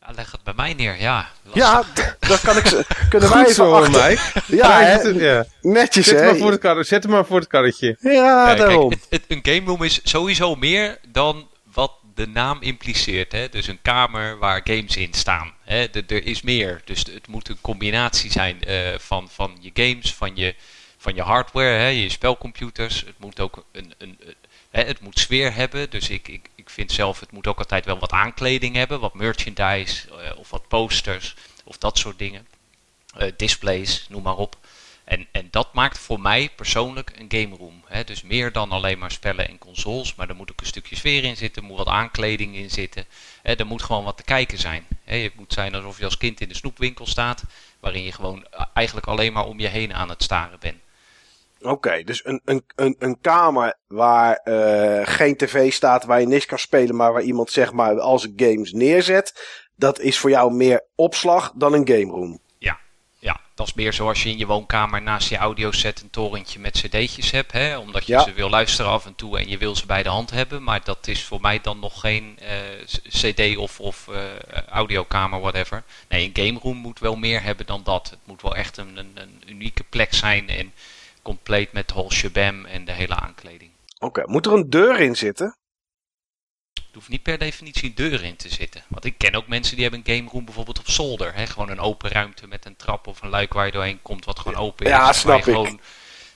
Ja, 0.00 0.08
leg 0.16 0.32
het 0.32 0.42
bij 0.42 0.52
mij 0.56 0.74
neer, 0.74 0.96
ja. 1.00 1.26
Ja, 1.52 1.72
Lastig. 1.74 2.16
dat 2.20 2.40
kan 2.40 2.56
ik. 2.56 2.66
ze- 2.66 2.84
Kunnen 3.10 3.28
wij 3.28 3.38
Goed 3.38 3.48
even 3.50 3.64
zo, 3.64 3.72
achter. 3.72 4.08
Mike. 4.08 4.56
Ja, 4.56 4.80
het- 4.80 5.48
netjes 5.62 6.06
Zet, 6.06 6.14
hem 6.14 6.24
hè? 6.24 6.30
maar 6.30 6.40
voor 6.60 6.76
het 6.76 6.86
zet 6.86 7.02
hem 7.02 7.12
maar 7.12 7.26
voor 7.26 7.38
het 7.38 7.48
karretje. 7.48 7.96
Ja, 8.00 8.10
Nee, 8.10 8.44
kijk, 8.44 8.58
daarom. 8.58 8.90
het, 8.90 9.06
het- 9.10 9.22
een 9.28 9.38
game 9.42 9.66
room 9.66 9.82
is 9.82 10.00
sowieso 10.02 10.54
meer 10.54 10.98
dan 11.12 11.46
de 12.18 12.26
naam 12.26 12.58
impliceert. 12.60 13.32
Hè? 13.32 13.48
Dus 13.48 13.66
een 13.66 13.82
kamer 13.82 14.38
waar 14.38 14.60
games 14.64 14.96
in 14.96 15.12
staan. 15.14 15.52
Hè? 15.64 15.86
Er 16.06 16.26
is 16.26 16.42
meer. 16.42 16.82
Dus 16.84 16.98
het 16.98 17.26
moet 17.26 17.48
een 17.48 17.60
combinatie 17.60 18.30
zijn 18.30 18.64
eh, 18.64 18.98
van, 18.98 19.28
van 19.30 19.56
je 19.60 19.70
games, 19.74 20.14
van 20.14 20.36
je, 20.36 20.54
van 20.98 21.14
je 21.14 21.22
hardware, 21.22 21.78
hè? 21.78 21.86
je 21.86 22.08
spelcomputers. 22.08 23.00
Het 23.00 23.18
moet 23.18 23.40
ook 23.40 23.64
een, 23.72 23.94
een- 23.98 24.18
hè? 24.70 24.82
het 24.82 25.00
moet 25.00 25.18
sfeer 25.18 25.54
hebben. 25.54 25.90
Dus 25.90 26.08
ik, 26.10 26.28
ik, 26.28 26.48
ik 26.54 26.70
vind 26.70 26.92
zelf, 26.92 27.20
het 27.20 27.32
moet 27.32 27.46
ook 27.46 27.58
altijd 27.58 27.84
wel 27.84 27.98
wat 27.98 28.12
aankleding 28.12 28.74
hebben. 28.76 29.00
Wat 29.00 29.14
merchandise 29.14 30.08
eh, 30.10 30.38
of 30.38 30.50
wat 30.50 30.68
posters 30.68 31.34
of 31.64 31.78
dat 31.78 31.98
soort 31.98 32.18
dingen. 32.18 32.46
Eh, 33.16 33.32
displays, 33.36 34.06
noem 34.08 34.22
maar 34.22 34.36
op. 34.36 34.56
En, 35.08 35.26
en 35.32 35.48
dat 35.50 35.74
maakt 35.74 35.98
voor 35.98 36.20
mij 36.20 36.50
persoonlijk 36.56 37.12
een 37.16 37.40
game 37.40 37.56
room. 37.56 37.82
Hè? 37.86 38.04
Dus 38.04 38.22
meer 38.22 38.52
dan 38.52 38.70
alleen 38.70 38.98
maar 38.98 39.10
spellen 39.10 39.48
en 39.48 39.58
consoles. 39.58 40.14
Maar 40.14 40.28
er 40.28 40.34
moet 40.34 40.50
ook 40.50 40.60
een 40.60 40.66
stukje 40.66 40.96
sfeer 40.96 41.24
in 41.24 41.36
zitten. 41.36 41.62
Er 41.62 41.68
moet 41.68 41.78
wat 41.78 41.86
aankleding 41.86 42.56
in 42.56 42.70
zitten. 42.70 43.04
Hè? 43.42 43.54
Er 43.54 43.66
moet 43.66 43.82
gewoon 43.82 44.04
wat 44.04 44.16
te 44.16 44.22
kijken 44.22 44.58
zijn. 44.58 44.86
Hè? 45.04 45.16
Het 45.16 45.34
moet 45.34 45.52
zijn 45.52 45.74
alsof 45.74 45.98
je 45.98 46.04
als 46.04 46.16
kind 46.16 46.40
in 46.40 46.48
de 46.48 46.54
snoepwinkel 46.54 47.06
staat. 47.06 47.42
Waarin 47.80 48.02
je 48.02 48.12
gewoon 48.12 48.46
eh, 48.50 48.64
eigenlijk 48.74 49.06
alleen 49.06 49.32
maar 49.32 49.46
om 49.46 49.60
je 49.60 49.66
heen 49.66 49.94
aan 49.94 50.08
het 50.08 50.22
staren 50.22 50.58
bent. 50.60 50.76
Oké, 51.60 52.02
dus 52.04 52.24
een, 52.24 52.40
een, 52.44 52.64
een, 52.74 52.96
een 52.98 53.20
kamer 53.20 53.74
waar 53.86 54.36
eh, 54.36 55.14
geen 55.14 55.36
tv 55.36 55.72
staat, 55.72 56.04
waar 56.04 56.20
je 56.20 56.26
niks 56.26 56.46
kan 56.46 56.58
spelen, 56.58 56.96
maar 56.96 57.12
waar 57.12 57.22
iemand 57.22 57.50
zeg 57.50 57.72
maar 57.72 58.00
als 58.00 58.28
games 58.36 58.72
neerzet. 58.72 59.56
Dat 59.76 60.00
is 60.00 60.18
voor 60.18 60.30
jou 60.30 60.52
meer 60.52 60.84
opslag 60.94 61.52
dan 61.54 61.72
een 61.72 61.88
game 61.88 62.12
room. 62.12 62.40
Dat 63.58 63.66
is 63.66 63.74
meer 63.74 63.92
zoals 63.92 64.22
je 64.22 64.28
in 64.28 64.38
je 64.38 64.46
woonkamer 64.46 65.02
naast 65.02 65.28
je 65.28 65.36
audioset 65.36 66.00
een 66.02 66.10
torentje 66.10 66.58
met 66.58 66.72
cd'tjes 66.72 67.30
hebt. 67.30 67.52
Hè? 67.52 67.78
Omdat 67.78 68.06
je 68.06 68.12
Ja. 68.12 68.22
ze 68.22 68.32
wil 68.32 68.50
luisteren 68.50 68.90
af 68.90 69.06
en 69.06 69.14
toe 69.14 69.38
en 69.38 69.48
je 69.48 69.58
wil 69.58 69.76
ze 69.76 69.86
bij 69.86 70.02
de 70.02 70.08
hand 70.08 70.30
hebben. 70.30 70.62
Maar 70.62 70.80
dat 70.84 71.06
is 71.06 71.24
voor 71.24 71.40
mij 71.40 71.60
dan 71.60 71.78
nog 71.78 72.00
geen 72.00 72.38
eh, 72.38 72.56
cd 73.08 73.56
of, 73.56 73.80
of 73.80 74.08
eh, 74.08 74.20
audiokamer, 74.68 75.40
whatever. 75.40 75.82
Nee, 76.08 76.32
een 76.34 76.46
game 76.46 76.58
room 76.58 76.76
moet 76.76 76.98
wel 76.98 77.16
meer 77.16 77.42
hebben 77.42 77.66
dan 77.66 77.80
dat. 77.84 78.10
Het 78.10 78.18
moet 78.24 78.42
wel 78.42 78.56
echt 78.56 78.76
een, 78.76 78.96
een, 78.96 79.10
een 79.14 79.42
unieke 79.46 79.84
plek 79.88 80.14
zijn 80.14 80.48
en 80.48 80.72
compleet 81.22 81.72
met 81.72 81.90
whole 81.90 82.12
shabam 82.12 82.64
en 82.64 82.84
de 82.84 82.92
hele 82.92 83.14
aankleding. 83.14 83.70
Oké, 83.98 84.22
moet 84.26 84.46
er 84.46 84.52
een 84.52 84.70
deur 84.70 85.00
in 85.00 85.16
zitten? 85.16 85.56
Hoeft 86.98 87.10
niet 87.10 87.22
per 87.22 87.38
definitie 87.38 87.88
een 87.88 87.94
deur 87.94 88.24
in 88.24 88.36
te 88.36 88.48
zitten. 88.48 88.82
Want 88.88 89.04
ik 89.04 89.14
ken 89.18 89.34
ook 89.34 89.46
mensen 89.46 89.74
die 89.74 89.84
hebben 89.84 90.02
een 90.04 90.16
game 90.16 90.30
room 90.30 90.44
bijvoorbeeld 90.44 90.78
op 90.78 90.90
zolder. 90.90 91.34
Hè? 91.34 91.46
Gewoon 91.46 91.68
een 91.68 91.80
open 91.80 92.10
ruimte 92.10 92.46
met 92.46 92.66
een 92.66 92.76
trap 92.76 93.06
of 93.06 93.22
een 93.22 93.28
luik 93.28 93.52
waar 93.52 93.66
je 93.66 93.72
doorheen 93.72 94.02
komt 94.02 94.24
wat 94.24 94.38
gewoon 94.38 94.58
open 94.58 94.86
is. 94.86 94.92
Ja, 94.92 94.98
Waar 95.00 95.14
snap 95.14 95.44
je 95.44 95.50
ik. 95.50 95.56
gewoon 95.56 95.80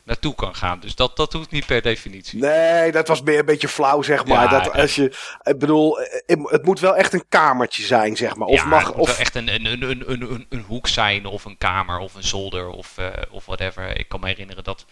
naartoe 0.05 0.35
kan 0.35 0.55
gaan. 0.55 0.81
Dus 0.81 0.95
dat, 0.95 1.17
dat 1.17 1.33
hoeft 1.33 1.51
niet 1.51 1.67
per 1.67 1.83
definitie. 1.83 2.41
Nee, 2.41 2.93
dat 2.93 3.09
was 3.09 3.23
meer 3.23 3.39
een 3.39 3.45
beetje 3.45 3.69
flauw, 3.69 4.03
zeg 4.03 4.25
maar. 4.27 4.53
Ja, 4.53 4.61
dat 4.61 4.73
als 4.73 4.95
je, 4.95 5.17
ik 5.43 5.59
bedoel, 5.59 6.01
eh, 6.01 6.37
het 6.45 6.65
moet 6.65 6.81
wel 6.81 6.97
echt 6.97 7.13
een 7.13 7.25
kamertje 7.29 7.83
zijn, 7.83 8.17
zeg 8.17 8.37
maar. 8.37 8.49
Of 8.49 8.61
ja, 8.61 8.67
mag, 8.67 8.87
het 8.87 8.97
moet 8.97 9.03
of, 9.03 9.09
wel 9.09 9.17
echt 9.19 9.35
een, 9.35 9.55
een, 9.55 9.65
een, 9.65 9.83
een, 9.83 10.11
een, 10.11 10.23
een, 10.33 10.47
een 10.49 10.65
hoek 10.67 10.89
zijn, 10.89 11.27
of 11.27 11.45
een 11.45 11.59
kamer, 11.59 11.99
of 11.99 12.15
een 12.15 12.25
zolder, 12.25 12.69
of, 12.69 12.99
eh, 12.99 13.07
of 13.31 13.47
whatever. 13.47 13.99
Ik 13.99 14.09
kan 14.09 14.21
me 14.21 14.27
herinneren 14.27 14.65
dat, 14.65 14.85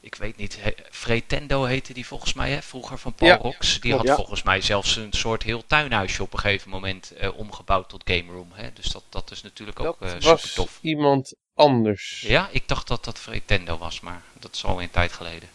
ik 0.00 0.14
weet 0.14 0.36
niet, 0.36 0.58
he- 0.62 0.74
Fretendo 0.90 1.64
heette 1.64 1.92
die 1.92 2.06
volgens 2.06 2.32
mij, 2.32 2.50
hè, 2.50 2.62
vroeger 2.62 2.98
van 2.98 3.12
Paul 3.14 3.30
Ja, 3.30 3.36
Rox. 3.36 3.80
Die 3.80 3.90
klopt, 3.90 3.96
had 3.96 4.06
ja. 4.06 4.14
volgens 4.14 4.42
mij 4.42 4.60
zelfs 4.60 4.96
een 4.96 5.12
soort 5.12 5.42
heel 5.42 5.66
tuinhuisje 5.66 6.22
op 6.22 6.32
een 6.32 6.38
gegeven 6.38 6.70
moment 6.70 7.10
eh, 7.12 7.38
omgebouwd 7.38 7.88
tot 7.88 8.02
game 8.04 8.32
room. 8.32 8.48
Hè? 8.52 8.72
Dus 8.72 8.86
dat, 8.86 9.02
dat 9.08 9.30
is 9.30 9.42
natuurlijk 9.42 9.80
ook 9.80 9.98
Dat 10.00 10.08
eh 10.08 10.14
super 10.14 10.28
was 10.30 10.54
tof. 10.54 10.78
iemand 10.82 11.34
anders. 11.54 12.20
Ja, 12.26 12.48
ik 12.52 12.68
dacht 12.68 12.88
dat 12.88 13.04
dat 13.04 13.18
Fretendo 13.18 13.78
was, 13.78 14.00
maar 14.00 14.22
dat 14.40 14.54
is 14.54 14.64
al 14.64 14.82
een 14.82 14.90
tijd 14.90 15.12
geleden. 15.12 15.48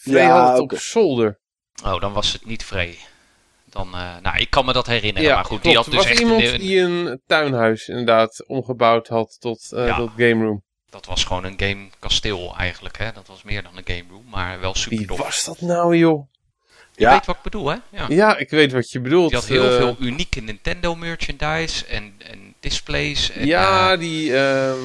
Frey 0.00 0.22
Ja, 0.22 0.40
had 0.40 0.52
het 0.52 0.72
op 0.72 0.78
zolder. 0.78 1.40
Oh, 1.84 2.00
dan 2.00 2.12
was 2.12 2.32
het 2.32 2.44
niet 2.46 2.64
Frey. 2.64 2.98
Dan, 3.64 3.94
eh, 3.94 4.16
nou, 4.22 4.36
ik 4.38 4.50
kan 4.50 4.64
me 4.64 4.72
dat 4.72 4.86
herinneren, 4.86 5.28
Ja, 5.28 5.34
maar 5.34 5.44
goed, 5.44 5.60
klopt. 5.60 5.64
die 5.64 5.74
had 5.76 5.84
dus 5.84 5.94
was 5.94 6.04
echt 6.06 6.20
iemand 6.20 6.42
een, 6.42 6.58
die 6.58 6.78
een 6.80 7.20
tuinhuis 7.26 7.88
inderdaad 7.88 8.44
omgebouwd 8.46 9.08
had 9.08 9.36
tot, 9.40 9.72
eh 9.72 9.86
Ja. 9.86 9.96
tot 9.96 10.10
game 10.16 10.44
room. 10.44 10.62
Dat 10.92 11.06
was 11.06 11.24
gewoon 11.24 11.44
een 11.44 11.54
game 11.56 11.86
kasteel 11.98 12.54
eigenlijk, 12.56 12.98
hè. 12.98 13.12
Dat 13.12 13.26
was 13.26 13.42
meer 13.42 13.62
dan 13.62 13.76
een 13.76 13.82
game 13.96 14.04
room, 14.10 14.24
maar 14.30 14.60
wel 14.60 14.74
super 14.74 14.98
Wie 14.98 15.16
was 15.16 15.44
dat 15.44 15.60
nou, 15.60 15.96
joh? 15.96 16.26
Je 16.94 17.00
Ja. 17.00 17.10
weet 17.12 17.26
wat 17.26 17.36
ik 17.36 17.42
bedoel, 17.42 17.66
hè? 17.68 17.76
Ja. 17.88 18.06
Ja, 18.08 18.36
ik 18.36 18.50
weet 18.50 18.72
wat 18.72 18.90
je 18.90 19.00
bedoelt. 19.00 19.28
Die 19.30 19.38
had 19.38 19.48
heel 19.48 19.70
Eh, 19.70 19.76
veel 19.76 19.96
unieke 20.00 20.40
Nintendo 20.40 20.94
merchandise 20.94 21.86
en, 21.86 22.14
en 22.18 22.54
displays. 22.60 23.30
En, 23.30 23.46
Ja, 23.46 23.92
eh, 23.92 23.98
die. 23.98 24.36
ehm, 24.36 24.78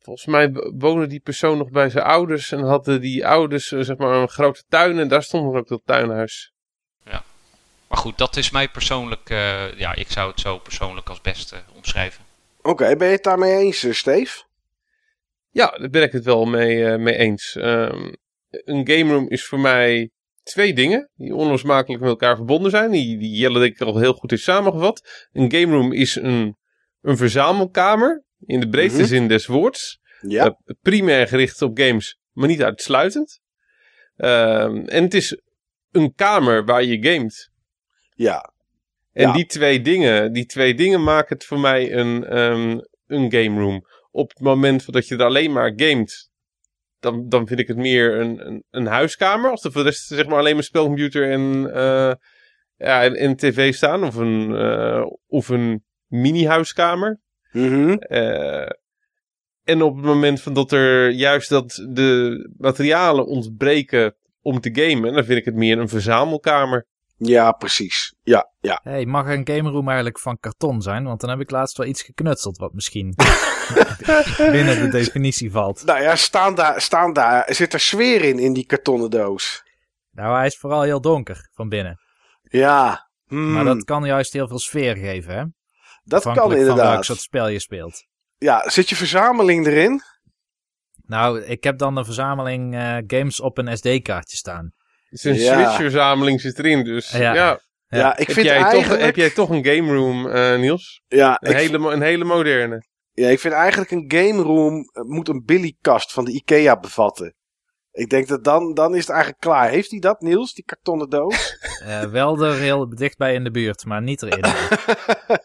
volgens 0.00 0.26
mij 0.26 0.50
woonde 0.78 1.06
die 1.06 1.20
persoon 1.20 1.58
nog 1.58 1.70
bij 1.70 1.90
zijn 1.90 2.04
ouders. 2.04 2.52
En 2.52 2.60
hadden 2.62 3.00
die 3.00 3.26
ouders 3.26 3.72
eh, 3.72 3.80
zeg 3.80 3.96
maar 3.96 4.14
een 4.14 4.28
grote 4.28 4.62
tuin. 4.68 4.98
En 4.98 5.08
daar 5.08 5.22
stond 5.22 5.44
nog 5.44 5.54
ook 5.54 5.68
dat 5.68 5.82
tuinhuis. 5.84 6.52
maar 7.88 8.02
goed, 8.02 8.18
dat 8.18 8.36
is 8.36 8.50
mij 8.50 8.68
persoonlijk... 8.68 9.30
eh, 9.30 9.78
ja, 9.78 9.94
ik 9.94 10.10
zou 10.10 10.30
het 10.30 10.40
zo 10.40 10.58
persoonlijk 10.58 11.08
als 11.08 11.20
beste 11.20 11.62
omschrijven. 11.74 12.24
Oké, 12.62 12.96
ben 12.96 13.06
je 13.06 13.12
het 13.14 13.22
daarmee 13.22 13.56
eens, 13.56 13.98
Steve? 13.98 14.42
Ja, 15.54 15.70
daar 15.78 15.90
ben 15.90 16.02
ik 16.02 16.12
het 16.12 16.24
wel 16.24 16.44
mee, 16.44 16.84
eh, 16.84 16.98
mee 16.98 17.14
eens. 17.16 17.56
Ehm, 17.56 18.12
een 18.50 18.88
game 18.88 19.12
room 19.12 19.28
is 19.28 19.44
voor 19.44 19.60
mij 19.60 20.10
twee 20.42 20.74
dingen 20.74 21.10
die 21.14 21.34
onlosmakelijk 21.34 22.00
met 22.00 22.10
elkaar 22.10 22.36
verbonden 22.36 22.70
zijn. 22.70 22.90
Die, 22.90 23.18
die 23.18 23.36
Jelle 23.36 23.58
denk 23.60 23.72
ik 23.74 23.80
al 23.80 23.98
heel 23.98 24.12
goed 24.12 24.30
heeft 24.30 24.42
samengevat. 24.42 25.28
Een 25.32 25.52
game 25.52 25.72
room 25.76 25.92
is 25.92 26.14
een, 26.14 26.56
een 27.00 27.16
verzamelkamer. 27.16 28.24
In 28.46 28.60
de 28.60 28.68
breedste 28.68 29.00
Mhm. 29.00 29.08
zin 29.08 29.28
des 29.28 29.46
woords. 29.46 30.00
Ja. 30.20 30.44
Eh, 30.44 30.74
primair 30.82 31.28
gericht 31.28 31.62
op 31.62 31.78
games, 31.78 32.18
maar 32.32 32.48
niet 32.48 32.62
uitsluitend. 32.62 33.40
Ehm, 34.16 34.76
en 34.76 35.02
het 35.02 35.14
is 35.14 35.40
een 35.90 36.14
kamer 36.14 36.64
waar 36.64 36.84
je 36.84 37.02
gamet. 37.10 37.50
ja. 38.14 38.52
En 39.12 39.26
Ja. 39.26 39.32
die 39.32 39.46
twee 39.46 39.80
dingen, 39.80 40.32
die 40.32 40.46
twee 40.46 40.74
dingen 40.74 41.02
maken 41.02 41.34
het 41.36 41.44
voor 41.44 41.58
mij 41.60 41.92
een, 41.92 42.24
ehm, 42.24 42.78
een 43.06 43.32
game 43.32 43.60
room. 43.60 43.86
Op 44.14 44.28
het 44.28 44.40
moment 44.40 44.92
dat 44.92 45.08
je 45.08 45.16
er 45.16 45.24
alleen 45.24 45.52
maar 45.52 45.72
gamet, 45.76 46.30
dan, 46.98 47.28
dan 47.28 47.46
vind 47.46 47.60
ik 47.60 47.68
het 47.68 47.76
meer 47.76 48.20
een, 48.20 48.46
een, 48.46 48.64
een 48.70 48.86
huiskamer. 48.86 49.50
Als 49.50 49.64
er 49.64 49.72
voor 49.72 49.82
de 49.82 49.88
rest 49.88 50.06
zeg 50.06 50.26
maar 50.26 50.38
alleen 50.38 50.54
maar 50.54 50.64
spelcomputer 50.64 51.30
en, 51.30 51.70
eh, 51.74 52.12
ja, 52.76 53.02
en, 53.02 53.14
en 53.14 53.36
tv 53.36 53.74
staan. 53.74 54.04
Of 54.04 54.14
een, 54.14 54.56
eh, 54.56 55.06
of 55.26 55.48
een 55.48 55.84
mini-huiskamer. 56.06 57.20
Mhm. 57.52 57.90
Eh, 57.90 58.70
en 59.62 59.82
op 59.82 59.96
het 59.96 60.04
moment 60.04 60.40
van 60.40 60.54
dat 60.54 60.72
er 60.72 61.10
juist 61.10 61.48
dat 61.48 61.86
de 61.90 62.38
materialen 62.56 63.26
ontbreken 63.26 64.16
om 64.40 64.60
te 64.60 64.70
gamen, 64.72 65.12
dan 65.12 65.24
vind 65.24 65.38
ik 65.38 65.44
het 65.44 65.54
meer 65.54 65.78
een 65.78 65.88
verzamelkamer. 65.88 66.86
Ja, 67.26 67.52
precies. 67.52 68.14
Ja, 68.22 68.50
ja. 68.60 68.80
Hey, 68.82 69.06
mag 69.06 69.26
een 69.26 69.46
game 69.48 69.70
room 69.70 69.86
eigenlijk 69.86 70.18
van 70.18 70.38
karton 70.40 70.82
zijn? 70.82 71.04
Want 71.04 71.20
dan 71.20 71.30
heb 71.30 71.40
ik 71.40 71.50
laatst 71.50 71.76
wel 71.76 71.86
iets 71.86 72.02
geknutseld 72.02 72.56
wat 72.58 72.72
misschien 72.72 73.14
binnen 74.52 74.80
de 74.80 74.88
definitie 74.90 75.50
valt. 75.50 75.84
Nou 75.84 76.02
ja, 76.02 76.16
staan 76.16 76.54
daar, 76.54 76.80
staan 76.80 77.12
daar, 77.12 77.54
zit 77.54 77.72
er 77.72 77.80
sfeer 77.80 78.22
in, 78.22 78.38
in 78.38 78.52
die 78.52 78.66
kartonnen 78.66 79.10
doos? 79.10 79.62
Nou, 80.10 80.36
hij 80.36 80.46
is 80.46 80.56
vooral 80.58 80.82
heel 80.82 81.00
donker 81.00 81.48
van 81.52 81.68
binnen. 81.68 81.98
Ja. 82.42 83.08
Hmm, 83.26 83.52
Maar 83.52 83.64
dat 83.64 83.84
kan 83.84 84.04
juist 84.04 84.32
heel 84.32 84.48
veel 84.48 84.58
sfeer 84.58 84.96
geven, 84.96 85.34
hè? 85.34 85.42
dat 86.04 86.22
kan 86.22 86.32
Afhankelijk 86.32 86.42
van 86.60 86.66
welk 86.66 86.78
inderdaad. 86.78 87.04
soort 87.04 87.20
spel 87.20 87.48
je 87.48 87.58
speelt. 87.58 88.06
Ja, 88.36 88.68
zit 88.70 88.88
je 88.88 88.96
verzameling 88.96 89.66
erin? 89.66 90.02
Nou, 91.06 91.42
ik 91.42 91.64
heb 91.64 91.78
dan 91.78 91.96
een 91.96 92.04
verzameling 92.04 92.74
eh, 92.74 92.96
games 93.06 93.40
op 93.40 93.58
een 93.58 93.76
SD-kaartje 93.76 94.36
staan. 94.36 94.72
Dus 95.14 95.24
een 95.24 95.34
Ja. 95.34 95.54
Switch-verzameling 95.54 96.40
zit 96.40 96.58
erin. 96.58 96.84
Dus 96.84 97.10
ja, 97.10 97.58
Ja. 97.88 98.16
Ik 98.18 98.26
heb, 98.26 98.34
vind 98.36 98.46
jij 98.46 98.56
eigenlijk... 98.56 98.88
toch, 98.88 98.98
heb 99.00 99.16
jij 99.16 99.30
toch 99.30 99.50
een 99.50 99.64
game 99.64 99.92
room, 99.92 100.28
eh, 100.28 100.58
Niels? 100.58 101.02
ja, 101.06 101.38
Een, 101.40 101.50
ik, 101.50 101.56
hele, 101.56 101.92
een 101.92 102.02
hele 102.02 102.24
moderne. 102.24 102.84
ja, 103.12 103.28
ik 103.28 103.40
vind 103.40 103.54
eigenlijk 103.54 103.90
een 103.90 104.04
game 104.06 104.42
room 104.42 104.90
eh, 104.92 105.02
moet 105.02 105.28
een 105.28 105.42
Billy-kast 105.44 106.12
van 106.12 106.24
de 106.24 106.32
Ikea 106.32 106.78
bevatten. 106.80 107.34
Ik 107.90 108.10
denk 108.10 108.28
dat 108.28 108.44
dan, 108.44 108.74
dan 108.74 108.94
is 108.94 109.00
het 109.00 109.08
eigenlijk 109.10 109.40
klaar. 109.40 109.68
Heeft 109.70 109.90
hij 109.90 110.00
dat, 110.00 110.20
Niels, 110.20 110.52
die 110.54 110.64
kartonnen 110.64 111.08
doos? 111.10 111.56
Eh, 111.84 112.02
wel 112.02 112.42
er 112.44 112.58
heel 112.58 112.88
dichtbij 112.88 113.34
in 113.34 113.44
de 113.44 113.50
buurt, 113.50 113.84
maar 113.84 114.02
niet 114.02 114.22
erin. 114.22 114.44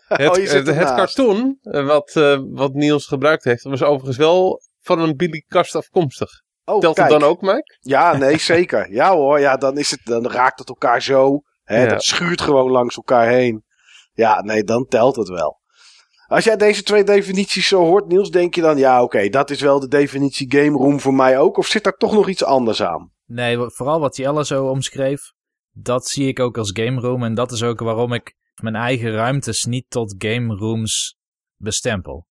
Het, 0.08 0.30
Oh, 0.30 0.36
het, 0.36 0.68
het 0.68 0.96
karton 0.96 1.60
wat, 1.62 2.16
eh, 2.16 2.40
wat 2.50 2.74
Niels 2.74 3.06
gebruikt 3.06 3.44
heeft, 3.44 3.64
was 3.64 3.84
overigens 3.84 4.18
wel 4.18 4.62
van 4.82 5.00
een 5.00 5.16
Billy 5.16 5.44
Kast 5.48 5.76
afkomstig. 5.76 6.30
Oh, 6.70 6.80
Telt 6.80 6.96
kijk. 6.96 7.10
het 7.12 7.20
dan 7.20 7.30
ook, 7.30 7.42
Mike? 7.42 7.78
Ja, 7.80 8.18
nee, 8.18 8.38
zeker. 8.54 8.92
Ja 8.92 9.16
hoor, 9.16 9.40
ja, 9.40 9.58
dan, 9.58 9.78
is 9.78 9.92
het, 9.92 10.02
dan 10.04 10.28
raakt 10.28 10.60
het 10.60 10.70
elkaar 10.70 11.02
zo. 11.02 11.42
Hè, 11.64 11.84
Ja. 11.84 11.90
Dat 11.90 12.04
schuurt 12.04 12.42
gewoon 12.42 12.72
langs 12.72 12.96
elkaar 12.96 13.28
heen. 13.28 13.64
Ja, 14.14 14.42
nee, 14.42 14.64
dan 14.64 14.86
telt 14.86 15.16
het 15.16 15.30
wel. 15.30 15.58
Als 16.28 16.44
jij 16.44 16.56
deze 16.58 16.84
twee 16.84 17.04
definities 17.04 17.68
zo 17.68 17.84
hoort, 17.84 18.08
Niels, 18.08 18.32
denk 18.32 18.56
je 18.56 18.62
dan... 18.62 18.78
Ja, 18.78 19.04
oké, 19.04 19.30
dat 19.30 19.50
is 19.50 19.62
wel 19.62 19.80
de 19.80 19.88
definitie 19.88 20.52
game 20.52 20.78
room 20.78 21.00
voor 21.00 21.14
mij 21.14 21.40
ook. 21.40 21.58
Of 21.58 21.68
zit 21.68 21.84
daar 21.84 21.98
toch 21.98 22.14
nog 22.14 22.30
iets 22.30 22.44
anders 22.44 22.82
aan? 22.84 23.12
Nee, 23.26 23.58
vooral 23.60 24.00
wat 24.00 24.16
Jelle 24.16 24.46
zo 24.46 24.68
omschreef, 24.68 25.22
dat 25.72 26.08
zie 26.08 26.28
ik 26.28 26.40
ook 26.40 26.58
als 26.58 26.72
game 26.74 27.02
room. 27.02 27.24
En 27.24 27.34
dat 27.34 27.52
is 27.52 27.64
ook 27.64 27.80
waarom 27.80 28.14
ik 28.14 28.36
mijn 28.62 28.76
eigen 28.76 29.12
ruimtes 29.12 29.66
niet 29.66 29.86
tot 29.90 30.16
game 30.18 30.56
rooms 30.56 31.18
bestempel. 31.56 32.28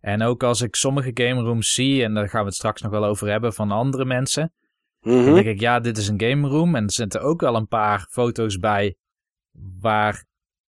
En 0.00 0.22
ook 0.22 0.42
als 0.42 0.60
ik 0.60 0.74
sommige 0.76 1.10
game 1.14 1.40
rooms 1.42 1.72
zie, 1.72 2.02
en 2.04 2.14
daar 2.14 2.28
gaan 2.28 2.40
we 2.40 2.46
het 2.46 2.54
straks 2.56 2.82
nog 2.82 2.90
wel 2.90 3.04
over 3.04 3.28
hebben 3.28 3.52
van 3.52 3.70
andere 3.70 4.04
mensen, 4.04 4.52
Mhm. 5.00 5.24
dan 5.24 5.34
denk 5.34 5.46
ik, 5.46 5.60
ja, 5.60 5.80
dit 5.80 5.98
is 5.98 6.08
een 6.08 6.20
game 6.20 6.48
room. 6.48 6.74
En 6.74 6.84
er 6.84 6.92
zitten 6.92 7.20
ook 7.20 7.40
wel 7.40 7.54
een 7.56 7.68
paar 7.68 8.06
foto's 8.10 8.58
bij 8.58 8.96
waar 9.80 10.24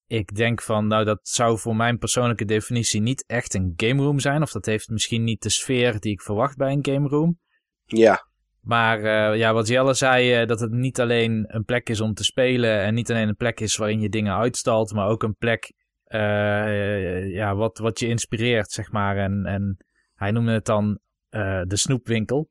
ik 0.07 0.35
denk 0.35 0.63
van, 0.63 0.87
nou, 0.87 1.05
dat 1.05 1.21
zou 1.23 1.59
voor 1.59 1.77
mijn 1.77 1.99
persoonlijke 1.99 2.45
definitie 2.45 3.01
niet 3.01 3.25
echt 3.27 3.55
een 3.55 3.73
game 3.77 4.03
room 4.03 4.21
zijn. 4.21 4.43
Of 4.43 4.53
dat 4.53 4.67
heeft 4.67 4.89
misschien 4.89 5.25
niet 5.25 5.43
de 5.43 5.51
sfeer 5.51 6.01
die 6.01 6.13
ik 6.13 6.21
verwacht 6.21 6.57
bij 6.57 6.73
een 6.73 6.85
game 6.85 7.09
room. 7.09 7.39
Ja, 7.85 8.27
Maar 8.61 8.99
eh, 8.99 9.39
ja, 9.39 9.53
wat 9.53 9.69
Jelle 9.69 9.95
zei, 9.95 10.33
eh, 10.33 10.47
dat 10.47 10.61
het 10.61 10.71
niet 10.71 11.01
alleen 11.01 11.45
een 11.49 11.65
plek 11.65 11.89
is 11.89 12.01
om 12.01 12.15
te 12.15 12.25
spelen 12.25 12.81
en 12.81 12.95
niet 12.95 13.11
alleen 13.11 13.29
een 13.29 13.37
plek 13.37 13.61
is 13.61 13.77
waarin 13.77 14.01
je 14.01 14.09
dingen 14.09 14.37
uitstalt, 14.37 14.93
maar 14.93 15.09
ook 15.09 15.23
een 15.23 15.37
plek 15.37 15.73
eh, 16.13 17.31
ja, 17.35 17.55
wat, 17.55 17.79
wat 17.79 17.99
je 17.99 18.09
inspireert, 18.09 18.71
zeg 18.71 18.93
maar. 18.93 19.17
En, 19.17 19.47
en 19.47 19.77
hij 20.15 20.31
noemde 20.31 20.53
het 20.53 20.65
dan 20.65 20.99
eh, 21.29 21.63
de 21.63 21.77
snoepwinkel. 21.77 22.49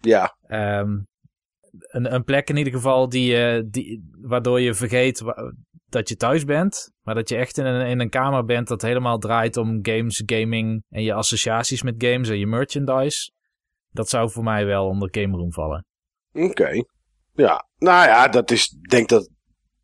ja, 0.00 0.36
Ehm, 0.46 0.98
een, 1.78 2.14
een 2.14 2.24
plek 2.24 2.48
in 2.48 2.56
ieder 2.56 2.72
geval 2.72 3.08
die, 3.08 3.36
eh, 3.36 3.62
die, 3.66 4.10
waardoor 4.20 4.60
je 4.60 4.74
vergeet 4.74 5.20
wa- 5.20 5.52
dat 5.86 6.08
je 6.08 6.16
thuis 6.16 6.44
bent, 6.44 6.92
maar 7.02 7.14
dat 7.14 7.28
je 7.28 7.36
echt 7.36 7.58
in 7.58 7.64
een, 7.64 7.86
in 7.86 8.00
een 8.00 8.08
kamer 8.10 8.44
bent 8.44 8.68
dat 8.68 8.82
helemaal 8.82 9.18
draait 9.18 9.56
om 9.56 9.78
games, 9.82 10.22
gaming 10.26 10.84
en 10.88 11.02
je 11.02 11.12
associaties 11.12 11.82
met 11.82 11.94
games 12.04 12.28
en 12.28 12.38
je 12.38 12.46
merchandise. 12.46 13.32
Dat 13.90 14.08
zou 14.08 14.30
voor 14.30 14.44
mij 14.44 14.66
wel 14.66 14.86
onder 14.86 15.08
game 15.12 15.36
room 15.36 15.52
vallen. 15.52 15.84
oké. 16.32 16.70
Ja, 17.34 17.68
nou 17.78 18.06
ja, 18.08 18.28
dat 18.28 18.50
is, 18.50 18.76
ik 18.82 18.88
denk 18.90 19.08
dat, 19.08 19.30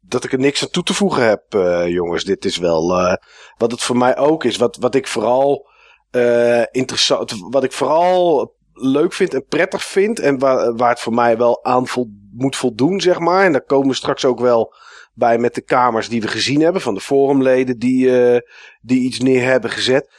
dat 0.08 0.24
ik 0.24 0.32
er 0.32 0.38
niks 0.38 0.62
aan 0.62 0.70
toe 0.70 0.82
te 0.82 0.94
voegen 0.94 1.28
heb, 1.28 1.42
eh, 1.48 1.88
jongens. 1.88 2.24
Dit 2.24 2.44
is 2.44 2.56
wel 2.56 2.98
eh, 2.98 3.14
wat 3.56 3.70
het 3.70 3.82
voor 3.82 3.96
mij 3.96 4.16
ook 4.16 4.44
is. 4.44 4.56
Wat, 4.56 4.76
wat 4.76 4.94
ik 4.94 5.06
vooral 5.06 5.70
eh, 6.10 6.62
interessant, 6.70 7.34
wat 7.50 7.64
ik 7.64 7.72
vooral 7.72 8.54
leuk 8.72 9.12
vind 9.12 9.34
en 9.34 9.46
prettig 9.46 9.84
vind. 9.84 10.20
En 10.20 10.38
waar, 10.38 10.74
waar 10.74 10.90
het 10.90 11.00
voor 11.00 11.14
mij 11.14 11.36
wel 11.36 11.64
aan 11.64 11.86
moet 12.32 12.56
voldoen, 12.56 13.00
zeg 13.00 13.18
maar. 13.18 13.44
En 13.44 13.52
daar 13.52 13.64
komen 13.64 13.88
we 13.88 13.94
straks 13.94 14.24
ook 14.24 14.40
wel 14.40 14.74
bij 15.14 15.38
met 15.38 15.54
de 15.54 15.60
kamers 15.60 16.08
die 16.08 16.20
we 16.20 16.28
gezien 16.28 16.60
hebben. 16.60 16.82
Van 16.82 16.94
de 16.94 17.00
forumleden 17.00 17.78
die, 17.78 18.10
die 18.80 19.00
iets 19.00 19.18
neer 19.18 19.44
hebben 19.44 19.70
gezet. 19.70 20.10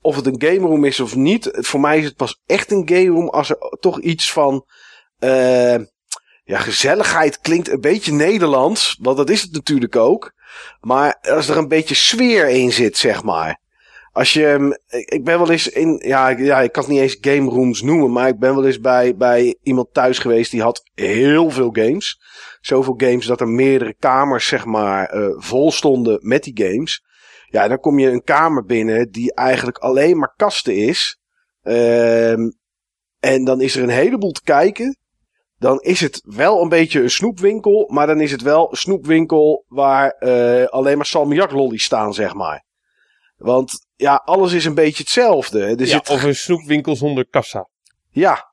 Of 0.00 0.16
het 0.16 0.26
een 0.26 0.42
game 0.42 0.68
room 0.68 0.84
is 0.84 1.00
of 1.00 1.16
niet. 1.16 1.48
Voor 1.52 1.80
mij 1.80 1.98
is 1.98 2.04
het 2.04 2.16
pas 2.16 2.42
echt 2.46 2.70
een 2.70 2.88
game 2.88 3.08
room 3.08 3.28
als 3.28 3.50
er 3.50 3.56
toch 3.80 4.00
iets 4.00 4.32
van... 4.32 4.64
ja, 6.48 6.58
gezelligheid 6.58 7.40
klinkt 7.40 7.70
een 7.70 7.80
beetje 7.80 8.12
Nederlands. 8.12 8.98
Want 9.00 9.16
dat 9.16 9.30
is 9.30 9.42
het 9.42 9.52
natuurlijk 9.52 9.96
ook. 9.96 10.32
Maar 10.80 11.18
als 11.20 11.48
er 11.48 11.56
een 11.56 11.68
beetje 11.68 11.94
sfeer 11.94 12.48
in 12.48 12.72
zit, 12.72 12.96
zeg 12.96 13.22
maar. 13.22 13.60
Als 14.12 14.32
je, 14.32 14.46
ehm, 14.46 14.70
ik 15.04 15.24
ben 15.24 15.38
wel 15.38 15.50
eens 15.50 15.68
in, 15.68 16.02
ja, 16.06 16.28
ja, 16.28 16.60
ik 16.60 16.72
kan 16.72 16.82
het 16.82 16.92
niet 16.92 17.00
eens 17.00 17.18
game 17.20 17.50
rooms 17.50 17.82
noemen, 17.82 18.12
maar 18.12 18.28
ik 18.28 18.38
ben 18.38 18.54
wel 18.54 18.66
eens 18.66 18.80
bij, 18.80 19.16
bij 19.16 19.58
iemand 19.62 19.94
thuis 19.94 20.18
geweest 20.18 20.50
die 20.50 20.62
had 20.62 20.90
heel 20.94 21.50
veel 21.50 21.70
games. 21.72 22.20
Zoveel 22.60 22.94
games 22.96 23.26
dat 23.26 23.40
er 23.40 23.48
meerdere 23.48 23.94
kamers, 23.98 24.46
zeg 24.46 24.64
maar, 24.64 25.06
eh, 25.06 25.28
vol 25.36 25.72
stonden 25.72 26.18
met 26.22 26.42
die 26.42 26.66
games. 26.66 27.04
Ja, 27.46 27.68
dan 27.68 27.80
kom 27.80 27.98
je 27.98 28.10
een 28.10 28.24
kamer 28.24 28.64
binnen 28.64 29.10
die 29.10 29.34
eigenlijk 29.34 29.78
alleen 29.78 30.18
maar 30.18 30.34
kasten 30.36 30.76
is. 30.76 31.18
Ehm, 31.62 32.50
en 33.20 33.44
dan 33.44 33.60
is 33.60 33.76
er 33.76 33.82
een 33.82 33.88
heleboel 33.88 34.32
te 34.32 34.42
kijken. 34.42 34.96
Dan 35.58 35.80
is 35.80 36.00
het 36.00 36.22
wel 36.24 36.62
een 36.62 36.68
beetje 36.68 37.02
een 37.02 37.10
snoepwinkel, 37.10 37.88
maar 37.92 38.06
dan 38.06 38.20
is 38.20 38.30
het 38.30 38.42
wel 38.42 38.70
een 38.70 38.76
snoepwinkel 38.76 39.64
waar 39.68 40.10
eh, 40.10 40.64
alleen 40.66 40.96
maar 40.96 41.06
salmiaklollies 41.06 41.84
staan, 41.84 42.14
zeg 42.14 42.34
maar. 42.34 42.64
Want 43.36 43.86
ja, 43.96 44.22
alles 44.24 44.52
is 44.52 44.64
een 44.64 44.74
beetje 44.74 45.02
hetzelfde. 45.02 45.60
Er 45.64 45.78
Ja, 45.80 45.86
zit, 45.86 46.08
of 46.10 46.22
een 46.22 46.34
snoepwinkel 46.34 46.96
zonder 46.96 47.26
kassa. 47.28 47.68
ja. 48.10 48.46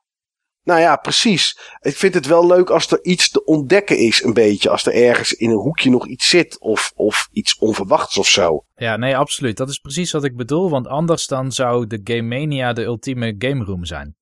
Nou 0.62 0.80
ja, 0.80 0.96
precies. 0.96 1.58
Ik 1.80 1.96
vind 1.96 2.14
het 2.14 2.26
wel 2.26 2.46
leuk 2.46 2.70
als 2.70 2.90
er 2.90 3.04
iets 3.04 3.30
te 3.30 3.44
ontdekken 3.44 3.98
is, 3.98 4.22
een 4.22 4.32
beetje. 4.32 4.70
Als 4.70 4.86
er 4.86 4.92
ergens 4.94 5.32
in 5.32 5.50
een 5.50 5.56
hoekje 5.58 5.90
nog 5.90 6.06
iets 6.06 6.28
zit, 6.28 6.60
of, 6.60 6.92
of 6.94 7.28
iets 7.32 7.58
onverwachts 7.58 8.18
of 8.18 8.26
zo. 8.28 8.64
Ja, 8.74 8.96
nee, 8.96 9.16
absoluut. 9.16 9.56
Dat 9.56 9.68
is 9.68 9.78
precies 9.78 10.12
wat 10.12 10.24
ik 10.24 10.36
bedoel, 10.36 10.70
want 10.70 10.86
anders 10.86 11.26
dan 11.26 11.52
zou 11.52 11.86
de 11.86 12.00
Game 12.04 12.22
Mania 12.38 12.72
de 12.72 12.82
ultieme 12.82 13.34
game 13.38 13.64
room 13.64 13.84
zijn. 13.84 14.16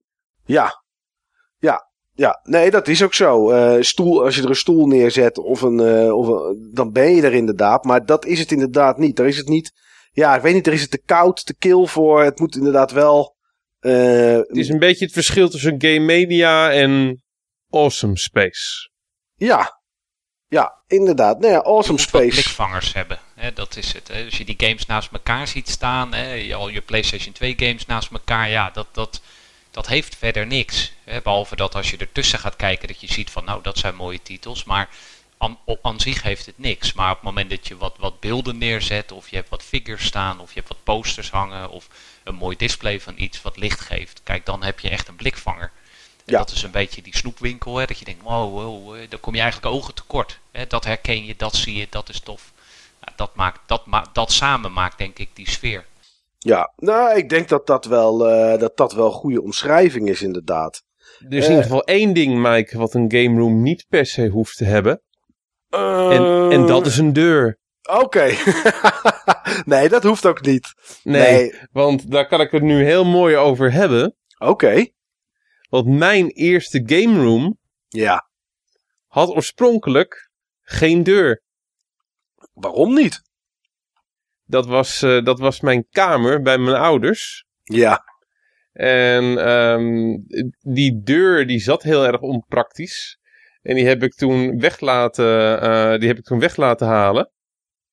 Ja. 0.45 0.84
Ja. 2.17 2.41
Nee, 2.43 2.71
dat 2.71 2.89
is 2.89 3.03
ook 3.03 3.15
zo. 3.15 3.51
Eh, 3.51 3.83
stoel, 3.83 4.25
als 4.25 4.37
je 4.37 4.43
er 4.43 4.49
een 4.49 4.55
stoel 4.57 4.87
neerzet, 4.87 5.39
of 5.39 5.63
een, 5.63 5.81
eh, 5.81 6.17
of 6.17 6.27
een, 6.29 6.71
dan 6.75 6.93
ben 6.93 7.15
je 7.15 7.23
er 7.23 7.33
inderdaad. 7.35 7.85
Maar 7.85 8.07
dat 8.07 8.25
is 8.25 8.39
het 8.39 8.53
inderdaad 8.53 8.99
niet. 8.99 9.17
Daar 9.17 9.27
is 9.27 9.37
het 9.37 9.49
niet. 9.49 9.73
Ja, 10.13 10.37
ik 10.37 10.43
weet 10.43 10.55
niet, 10.55 10.67
er 10.67 10.73
is 10.73 10.81
het 10.83 10.91
te 10.91 11.03
koud, 11.05 11.47
te 11.47 11.55
kil 11.59 11.87
voor. 11.87 12.23
Het 12.23 12.39
moet 12.39 12.57
inderdaad 12.57 12.91
wel. 12.93 13.37
eh, 13.81 13.93
Het 14.37 14.57
is 14.57 14.69
een 14.69 14.79
beetje 14.79 15.05
het 15.05 15.15
verschil 15.15 15.49
tussen 15.49 15.75
Game 15.79 15.99
Mania 16.01 16.73
en 16.73 17.23
Awesome 17.71 18.19
Space. 18.19 18.91
Ja. 19.35 19.83
Ja, 20.49 20.83
inderdaad. 20.87 21.39
Nou 21.41 21.53
ja, 21.53 21.59
Awesome 21.59 21.99
Space. 21.99 22.29
blikvangers 22.29 22.93
hebben. 22.93 23.19
Hè, 23.35 23.53
dat 23.53 23.77
is 23.77 23.93
het. 23.93 24.09
Hè. 24.09 24.25
Als 24.25 24.39
je 24.39 24.45
die 24.45 24.55
games 24.59 24.87
naast 24.87 25.13
elkaar 25.13 25.49
ziet 25.49 25.69
staan, 25.69 26.15
hè, 26.15 26.55
al 26.55 26.69
je 26.69 26.81
PlayStation 26.81 27.33
2 27.35 27.55
games 27.57 27.87
naast 27.87 28.11
elkaar, 28.13 28.51
ja, 28.51 28.71
dat, 28.71 28.87
dat, 28.93 29.21
dat 29.75 29.87
heeft 29.87 30.17
verder 30.17 30.47
niks. 30.47 30.93
Hè. 31.05 31.21
Behalve 31.23 31.57
dat 31.57 31.75
als 31.75 31.91
je 31.91 31.97
ertussen 31.97 32.39
gaat 32.39 32.57
kijken, 32.57 32.89
dat 32.89 33.01
je 33.01 33.13
ziet 33.13 33.31
van, 33.31 33.45
nou, 33.45 33.63
dat 33.63 33.79
zijn 33.79 33.95
mooie 33.95 34.23
titels. 34.23 34.65
Maar 34.65 34.89
aan, 35.83 36.01
zich 36.01 36.23
heeft 36.23 36.47
het 36.47 36.59
niks. 36.59 36.93
Maar 36.93 37.11
op 37.11 37.17
het 37.17 37.25
moment 37.25 37.51
dat 37.51 37.69
je 37.69 37.77
wat, 37.77 37.95
wat 37.99 38.21
beelden 38.21 38.59
neerzet, 38.59 39.13
of 39.13 39.29
je 39.29 39.37
hebt 39.37 39.49
wat 39.49 39.63
figures 39.63 40.05
staan, 40.05 40.41
of 40.41 40.49
je 40.49 40.55
hebt 40.55 40.69
wat 40.69 40.85
posters 40.85 41.31
hangen, 41.31 41.71
of 41.71 41.89
een 42.25 42.35
mooi 42.35 42.57
display 42.57 43.01
van 43.01 43.15
iets 43.17 43.43
wat 43.43 43.57
licht 43.57 43.81
geeft, 43.81 44.21
kijk, 44.23 44.47
dan 44.47 44.63
heb 44.63 44.81
je 44.81 44.89
echt 44.89 45.09
een 45.09 45.17
blikvanger. 45.17 45.71
En 46.25 46.33
Ja. 46.33 46.39
dat 46.39 46.51
is 46.51 46.63
een 46.63 46.71
beetje 46.71 47.03
die 47.03 47.17
snoepwinkel, 47.17 47.77
hè, 47.77 47.87
dat 47.87 47.99
je 47.99 48.05
denkt, 48.05 48.23
wow, 48.23 48.53
wow, 48.53 48.97
dan 49.09 49.21
kom 49.21 49.35
je 49.35 49.41
eigenlijk 49.41 49.75
ogen 49.75 49.95
tekort. 49.95 50.39
Hè, 50.53 50.67
dat 50.67 50.85
herken 50.85 51.25
je, 51.25 51.37
dat 51.37 51.57
zie 51.57 51.75
je, 51.75 51.87
dat 51.91 52.09
is 52.09 52.21
tof. 52.21 52.53
Nou, 53.01 53.13
dat, 53.17 53.35
maakt, 53.35 53.61
dat, 53.67 53.87
ma 53.87 54.07
dat 54.13 54.33
samen 54.33 54.73
maakt 54.73 54.99
denk 54.99 55.19
ik 55.19 55.29
die 55.33 55.51
sfeer. 55.51 55.85
Ja, 56.45 56.73
nou, 56.77 57.17
ik 57.17 57.29
denk 57.29 57.49
dat 57.49 57.67
dat 57.67 57.85
wel, 57.85 58.29
eh, 58.29 58.59
dat 58.61 58.77
dat 58.77 58.93
wel 58.93 59.11
goede 59.11 59.43
omschrijving 59.43 60.09
is, 60.09 60.23
inderdaad. 60.23 60.83
Er 61.19 61.33
is 61.37 61.37
in 61.37 61.43
Eh. 61.43 61.49
ieder 61.49 61.63
geval 61.63 61.85
één 61.85 62.13
ding, 62.15 62.43
Mike, 62.43 62.79
wat 62.79 62.95
een 62.95 63.13
game 63.13 63.39
room 63.41 63.63
niet 63.63 63.87
per 63.89 64.07
se 64.07 64.29
hoeft 64.29 64.57
te 64.57 64.65
hebben. 64.65 65.03
En, 65.71 66.51
en 66.51 66.67
dat 66.67 66.87
is 66.87 66.99
een 66.99 67.13
deur. 67.13 67.59
Oké. 67.91 68.35
nee, 69.65 69.89
dat 69.89 70.03
hoeft 70.03 70.27
ook 70.27 70.41
niet. 70.43 70.75
Nee, 71.03 71.55
want 71.73 72.11
daar 72.11 72.27
kan 72.29 72.41
ik 72.41 72.51
het 72.51 72.63
nu 72.63 72.85
heel 72.85 73.05
mooi 73.05 73.37
over 73.37 73.73
hebben. 73.73 74.17
Oké. 74.39 74.87
Want 75.69 75.87
mijn 75.87 76.29
eerste 76.29 76.83
game 76.87 77.23
room 77.23 77.59
Ja. 77.89 78.29
had 79.07 79.29
oorspronkelijk 79.29 80.31
geen 80.63 81.03
deur. 81.03 81.43
Waarom 82.53 82.95
niet? 82.95 83.23
Dat 84.47 84.67
was, 84.67 85.03
eh, 85.03 85.25
dat 85.25 85.39
was 85.39 85.61
mijn 85.61 85.87
kamer 85.91 86.43
bij 86.43 86.59
mijn 86.59 86.77
ouders. 86.77 87.45
Ja. 87.63 88.05
En 88.73 89.39
ehm, 89.39 90.19
die 90.61 91.03
deur 91.03 91.47
die 91.47 91.61
zat 91.61 91.83
heel 91.83 92.07
erg 92.07 92.21
onpraktisch. 92.21 93.19
En 93.63 93.75
die 93.75 93.87
heb 93.87 94.03
ik 94.03 94.15
toen 94.15 94.61
weg 94.61 94.81
laten, 94.81 95.61
eh, 95.61 95.99
die 95.99 96.09
heb 96.09 96.19
ik 96.19 96.25
toen 96.25 96.39
weg 96.39 96.57
laten 96.57 96.87
halen. 96.87 97.31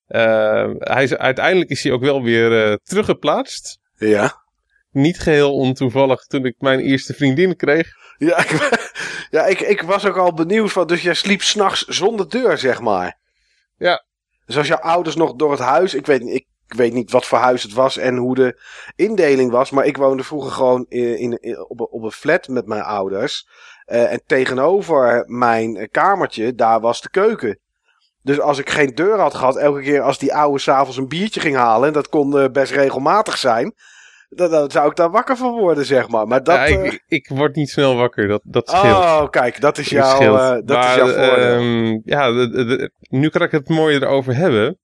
Eh, 0.06 0.70
hij 0.78 1.02
is, 1.02 1.16
uiteindelijk 1.16 1.70
is 1.70 1.82
hij 1.82 1.92
ook 1.92 2.00
wel 2.00 2.22
weer 2.22 2.64
eh, 2.64 2.76
teruggeplaatst. 2.82 3.78
Ja. 3.96 4.42
Niet 4.90 5.20
geheel 5.20 5.54
ontoevallig 5.54 6.24
toen 6.24 6.46
ik 6.46 6.54
mijn 6.58 6.80
eerste 6.80 7.14
vriendin 7.14 7.56
kreeg. 7.56 7.88
Ja, 8.18 8.38
ik, 8.38 8.80
ja 9.30 9.46
ik, 9.46 9.60
ik 9.60 9.82
was 9.82 10.06
ook 10.06 10.16
al 10.16 10.34
benieuwd 10.34 10.72
van. 10.72 10.86
Dus 10.86 11.02
jij 11.02 11.14
sliep 11.14 11.42
s'nachts 11.42 11.84
zonder 11.84 12.28
deur, 12.28 12.58
zeg 12.58 12.80
maar. 12.80 13.18
Ja. 13.76 14.04
Dus 14.52 14.60
als 14.60 14.80
jouw 14.80 14.90
ouders 14.90 15.16
nog 15.16 15.34
door 15.34 15.50
het 15.50 15.60
huis. 15.60 15.94
Ik 15.94 16.06
weet, 16.06 16.22
ik, 16.22 16.46
weet 16.66 16.92
niet 16.92 17.10
wat 17.10 17.26
voor 17.26 17.38
huis 17.38 17.62
het 17.62 17.72
was 17.72 17.96
en 17.96 18.16
hoe 18.16 18.34
de 18.34 18.60
indeling 18.96 19.50
was. 19.50 19.70
Maar 19.70 19.84
ik 19.84 19.96
woonde 19.96 20.24
vroeger 20.24 20.50
gewoon 20.50 20.86
in, 20.88 21.56
op, 21.68 21.80
op 21.80 22.02
een 22.02 22.12
flat 22.12 22.48
met 22.48 22.66
mijn 22.66 22.82
ouders. 22.82 23.48
Eh, 23.84 24.12
en 24.12 24.22
tegenover 24.26 25.24
mijn 25.26 25.88
kamertje, 25.90 26.54
daar 26.54 26.80
was 26.80 27.00
de 27.00 27.10
keuken. 27.10 27.58
Dus 28.22 28.40
als 28.40 28.58
ik 28.58 28.70
geen 28.70 28.94
deur 28.94 29.18
had 29.18 29.34
gehad, 29.34 29.56
elke 29.56 29.80
keer 29.80 30.00
als 30.00 30.18
die 30.18 30.34
oude 30.34 30.58
s'avonds 30.58 30.96
een 30.96 31.08
biertje 31.08 31.40
ging 31.40 31.56
halen. 31.56 31.86
En 31.86 31.92
dat 31.92 32.08
kon 32.08 32.38
eh, 32.38 32.50
best 32.50 32.72
regelmatig 32.72 33.38
zijn. 33.38 33.74
Dan, 34.34 34.50
dan 34.50 34.70
zou 34.70 34.90
ik 34.90 34.96
daar 34.96 35.10
wakker 35.10 35.36
van 35.36 35.52
worden, 35.58 35.84
zeg 35.84 36.08
maar. 36.08 36.26
Maar 36.26 36.42
dat. 36.42 36.54
ja, 36.56 36.66
eh, 36.66 36.84
ik, 36.84 37.02
ik 37.06 37.28
word 37.28 37.54
niet 37.56 37.70
snel 37.70 37.96
wakker, 37.96 38.28
dat, 38.28 38.40
dat 38.44 38.68
scheelt. 38.68 38.96
Oh, 38.96 39.28
kijk, 39.30 39.60
dat 39.60 39.78
is 39.78 39.88
jouw, 39.88 40.20
eh, 40.20 40.48
dat 40.50 40.66
Maar, 40.66 40.88
is 40.88 40.94
jouw 40.94 41.06
voordeel. 41.26 41.56
ehm, 41.58 41.98
ja, 42.04 42.32
de- 42.32 42.48
de- 42.50 42.64
de- 42.64 42.90
nu 43.08 43.28
kan 43.28 43.42
ik 43.42 43.50
het 43.50 43.68
mooi 43.68 43.96
erover 43.96 44.36
hebben. 44.36 44.78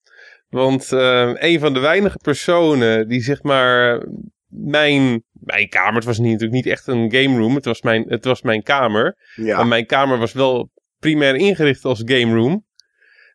Want 0.48 0.92
ehm, 0.92 1.34
een 1.38 1.60
van 1.60 1.74
de 1.74 1.80
weinige 1.80 2.18
personen 2.22 3.08
die 3.08 3.20
zeg 3.22 3.42
maar 3.42 4.06
mijn, 4.46 5.22
mijn 5.32 5.68
kamer, 5.68 5.94
het 5.94 6.04
was 6.04 6.18
niet, 6.18 6.32
natuurlijk 6.32 6.64
niet 6.64 6.72
echt 6.72 6.86
een 6.86 7.12
game 7.12 7.38
room, 7.38 7.54
het 7.54 7.64
was 7.64 7.82
mijn, 7.82 8.04
het 8.08 8.24
was 8.24 8.42
mijn 8.42 8.62
kamer. 8.62 9.16
ja. 9.34 9.56
Maar 9.56 9.66
mijn 9.66 9.86
kamer 9.86 10.18
was 10.18 10.32
wel 10.32 10.70
primair 10.98 11.34
ingericht 11.36 11.84
als 11.84 12.02
game 12.04 12.34
room. 12.34 12.66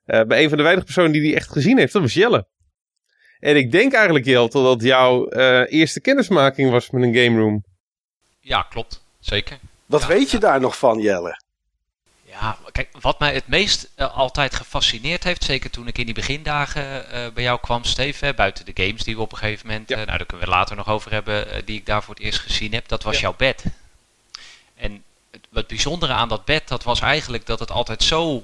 Eh, 0.05 0.21
bij 0.21 0.43
een 0.43 0.47
van 0.49 0.57
de 0.57 0.63
weinige 0.63 0.85
personen 0.85 1.11
die 1.11 1.21
die 1.21 1.35
echt 1.35 1.51
gezien 1.51 1.77
heeft, 1.77 1.93
dat 1.93 2.01
was 2.01 2.13
Jelle. 2.13 2.47
En 3.43 3.55
ik 3.55 3.71
denk 3.71 3.93
eigenlijk, 3.93 4.25
Jelte, 4.25 4.61
dat 4.61 4.81
jouw 4.81 5.27
eh, 5.27 5.61
eerste 5.79 5.99
kennismaking 5.99 6.71
was 6.71 6.89
met 6.89 7.03
een 7.03 7.15
game 7.15 7.39
room. 7.39 7.63
Ja, 8.39 8.61
klopt. 8.61 9.01
Zeker. 9.19 9.57
Wat 9.85 10.01
ja, 10.01 10.07
weet 10.07 10.31
je 10.31 10.37
daar 10.37 10.59
nog 10.59 10.77
van, 10.77 10.99
Jelle? 10.99 11.41
Ja, 12.25 12.57
kijk, 12.71 12.89
wat 13.01 13.19
mij 13.19 13.33
het 13.33 13.47
meest 13.47 13.89
eh, 13.95 14.17
altijd 14.17 14.55
gefascineerd 14.55 15.23
heeft, 15.23 15.43
zeker 15.43 15.69
toen 15.69 15.87
ik 15.87 15.97
in 15.97 16.05
die 16.05 16.13
begindagen 16.13 17.11
eh, 17.11 17.27
bij 17.33 17.43
jou 17.43 17.59
kwam, 17.59 17.83
Steve, 17.83 18.25
hè, 18.25 18.33
buiten 18.33 18.65
de 18.65 18.71
games 18.83 19.03
die 19.03 19.15
we 19.15 19.21
op 19.21 19.31
een 19.31 19.37
gegeven 19.37 19.67
moment, 19.67 19.89
Ja. 19.89 19.97
eh, 19.97 20.05
nou 20.05 20.17
daar 20.17 20.27
kunnen 20.27 20.45
we 20.45 20.51
later 20.51 20.75
nog 20.75 20.87
over 20.89 21.11
hebben, 21.11 21.65
die 21.65 21.77
ik 21.77 21.85
daar 21.85 22.03
voor 22.03 22.13
het 22.15 22.23
eerst 22.23 22.39
gezien 22.39 22.73
heb, 22.73 22.87
dat 22.87 23.03
was 23.03 23.15
Ja. 23.15 23.21
jouw 23.21 23.35
bed. 23.37 23.63
En 24.75 25.03
het, 25.31 25.41
wat 25.49 25.67
bijzondere 25.67 26.13
aan 26.13 26.29
dat 26.29 26.45
bed, 26.45 26.67
dat 26.67 26.83
was 26.83 26.99
eigenlijk 27.01 27.45
dat 27.45 27.59
het 27.59 27.71
altijd 27.71 28.03
zo 28.03 28.43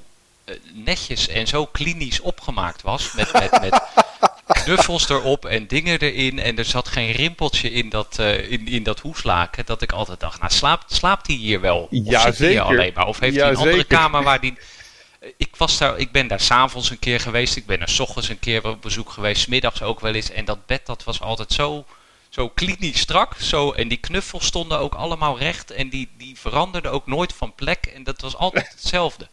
netjes 0.73 1.27
en 1.27 1.47
zo 1.47 1.65
klinisch 1.65 2.19
opgemaakt 2.19 2.81
was, 2.81 3.13
met, 3.13 3.34
met, 3.34 3.61
met 3.61 3.81
knuffels 4.53 5.09
erop 5.09 5.45
en 5.45 5.67
dingen 5.67 5.99
erin, 5.99 6.39
en 6.39 6.57
er 6.57 6.65
zat 6.65 6.88
geen 6.88 7.11
rimpeltje 7.11 7.71
in 7.71 7.89
dat, 7.89 8.19
eh, 8.19 8.51
in, 8.51 8.67
in 8.67 8.84
dat 8.84 8.99
hoeslaken, 8.99 9.65
dat 9.65 9.81
ik 9.81 9.91
altijd 9.91 10.19
dacht, 10.19 10.39
nou 10.39 10.51
slaapt, 10.51 10.93
slaapt 10.93 11.27
hij 11.27 11.35
hier 11.35 11.61
wel? 11.61 11.77
Of 11.81 11.88
Ja, 11.89 12.21
zit 12.21 12.38
hij 12.38 12.47
hier 12.47 12.57
zeker. 12.57 12.61
alleen 12.61 12.91
maar? 12.95 13.07
Of 13.07 13.19
heeft 13.19 13.35
Ja, 13.35 13.41
hij 13.41 13.49
een 13.51 13.57
andere 13.57 13.76
zeker. 13.77 13.97
kamer 13.97 14.23
waar 14.23 14.39
die... 14.41 14.57
Ik, 15.38 15.55
was 15.57 15.77
daar, 15.77 15.97
ik 15.97 16.11
ben 16.11 16.27
daar 16.27 16.39
s'avonds 16.39 16.89
een 16.89 16.99
keer 16.99 17.19
geweest. 17.19 17.55
Ik 17.55 17.65
ben 17.65 17.81
er 17.81 17.89
s 17.89 17.99
ochtends 17.99 18.30
een 18.30 18.39
keer 18.39 18.67
op 18.67 18.81
bezoek 18.81 19.09
geweest. 19.09 19.41
's 19.41 19.45
middags 19.47 19.81
ook 19.81 19.99
wel 19.99 20.13
eens. 20.13 20.30
En 20.31 20.45
dat 20.45 20.65
bed 20.65 20.85
dat 20.85 21.03
was 21.03 21.21
altijd 21.21 21.51
zo, 21.53 21.85
zo 22.30 22.49
klinisch 22.49 22.99
strak. 22.99 23.35
Zo, 23.35 23.71
en 23.71 23.88
die 23.88 23.97
knuffels 23.97 24.45
stonden 24.45 24.80
ook 24.80 24.93
allemaal 24.95 25.38
recht. 25.38 25.71
En 25.71 25.89
die, 25.89 26.09
die 26.17 26.39
veranderden 26.39 26.91
ook 26.91 27.07
nooit 27.07 27.34
van 27.34 27.55
plek. 27.55 27.85
En 27.85 28.03
dat 28.03 28.21
was 28.21 28.35
altijd 28.35 28.69
hetzelfde. 28.80 29.27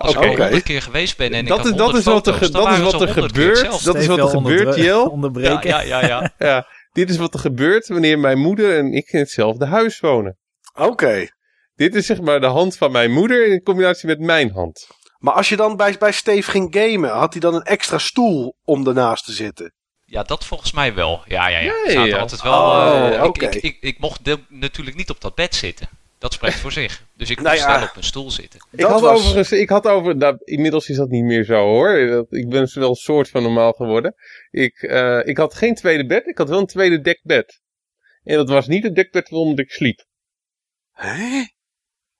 Als 0.00 0.16
Oké. 0.16 0.26
ik 0.26 0.32
er 0.36 0.42
honderd 0.42 0.62
keer 0.62 0.82
geweest 0.82 1.16
ben 1.16 1.32
en 1.32 1.44
Dat 1.44 1.58
ik 1.58 1.64
is- 1.64 1.70
had 1.70 1.78
dat 1.78 1.86
100 1.92 2.06
is 2.06 2.12
wat 2.12 2.26
er 2.26 2.32
foto's, 2.32 2.50
dat 2.50 2.62
is 2.62 2.68
waren 2.68 2.82
wat 2.84 2.92
ze 2.92 2.98
er 2.98 3.14
100 3.14 3.32
keer 3.32 3.56
gebeurt. 3.56 3.84
Dat 3.84 3.94
is 3.96 4.06
wat 4.06 4.18
er 4.18 4.28
gebeurt, 4.28 4.74
Jel. 4.76 5.06
Onderbreken. 5.08 5.68
Ja, 5.68 5.80
ja, 5.80 6.00
ja, 6.00 6.06
ja. 6.06 6.32
Ja, 6.48 6.66
dit 6.92 7.10
is 7.10 7.16
wat 7.16 7.34
er 7.34 7.40
gebeurt 7.40 7.88
wanneer 7.88 8.18
mijn 8.18 8.38
moeder 8.38 8.78
en 8.78 8.92
ik 8.92 9.08
in 9.12 9.18
hetzelfde 9.18 9.66
huis 9.66 10.00
wonen. 10.00 10.36
Oké. 10.74 11.26
Dit 11.74 11.94
is 11.94 12.06
zeg 12.06 12.20
maar 12.20 12.40
de 12.40 12.46
hand 12.46 12.76
van 12.76 12.92
mijn 12.92 13.10
moeder 13.12 13.46
in 13.46 13.62
combinatie 13.62 14.06
met 14.08 14.18
mijn 14.20 14.50
hand. 14.52 14.86
Maar 15.18 15.34
als 15.34 15.48
je 15.48 15.56
dan 15.56 15.76
bij, 15.76 15.96
bij 15.98 16.12
Steve 16.12 16.50
ging 16.50 16.74
gamen, 16.78 17.10
had 17.10 17.32
hij 17.32 17.40
dan 17.40 17.54
een 17.54 17.62
extra 17.62 17.98
stoel 17.98 18.56
om 18.64 18.86
ernaast 18.86 19.24
te 19.24 19.32
zitten? 19.32 19.72
Ja, 20.04 20.22
dat 20.22 20.44
volgens 20.44 20.72
mij 20.72 20.94
wel. 20.94 21.22
Ja, 21.26 21.48
ja, 21.48 21.58
ja. 21.58 22.02
Ja, 22.04 22.18
altijd 22.18 22.42
wel. 22.42 22.52
Oh, 22.52 23.06
eh, 23.08 23.14
ik, 23.14 23.24
oké. 23.24 23.46
ik, 23.46 23.54
ik, 23.62 23.76
ik 23.80 23.98
mocht 23.98 24.24
de- 24.24 24.38
natuurlijk 24.48 24.96
niet 24.96 25.10
op 25.10 25.20
dat 25.20 25.34
bed 25.34 25.54
zitten. 25.54 25.88
Dat 26.20 26.32
spreekt 26.32 26.56
voor 26.56 26.72
zich. 26.72 27.04
Dus 27.14 27.30
ik 27.30 27.40
Nou 27.40 27.56
ja. 27.56 27.78
wel 27.78 27.88
op 27.88 27.96
een 27.96 28.02
stoel 28.02 28.30
zitten. 28.30 28.60
Ik 28.70 28.78
Dat 28.80 28.90
had 28.90 29.00
was- 29.00 29.18
overigens, 29.18 29.52
ik 29.52 29.68
had 29.68 29.86
over, 29.86 30.16
nou, 30.16 30.36
inmiddels 30.44 30.88
is 30.88 30.96
dat 30.96 31.08
niet 31.08 31.24
meer 31.24 31.44
zo 31.44 31.54
hoor. 31.64 32.06
Dat, 32.06 32.26
ik 32.32 32.48
ben 32.48 32.68
wel 32.74 32.88
een 32.88 32.94
soort 32.94 33.28
van 33.28 33.42
normaal 33.42 33.72
geworden. 33.72 34.14
Ik, 34.50 34.82
eh, 34.82 35.20
ik 35.26 35.36
had 35.36 35.54
geen 35.54 35.74
tweede 35.74 36.06
bed, 36.06 36.26
ik 36.26 36.38
had 36.38 36.48
wel 36.48 36.58
een 36.58 36.66
tweede 36.66 37.00
dekbed. 37.00 37.60
En 38.24 38.36
dat 38.36 38.48
was 38.48 38.66
niet 38.66 38.82
het 38.82 38.94
dekbed 38.94 39.28
waaronder 39.28 39.64
ik 39.64 39.70
sliep. 39.70 40.04
Hè? 40.92 41.44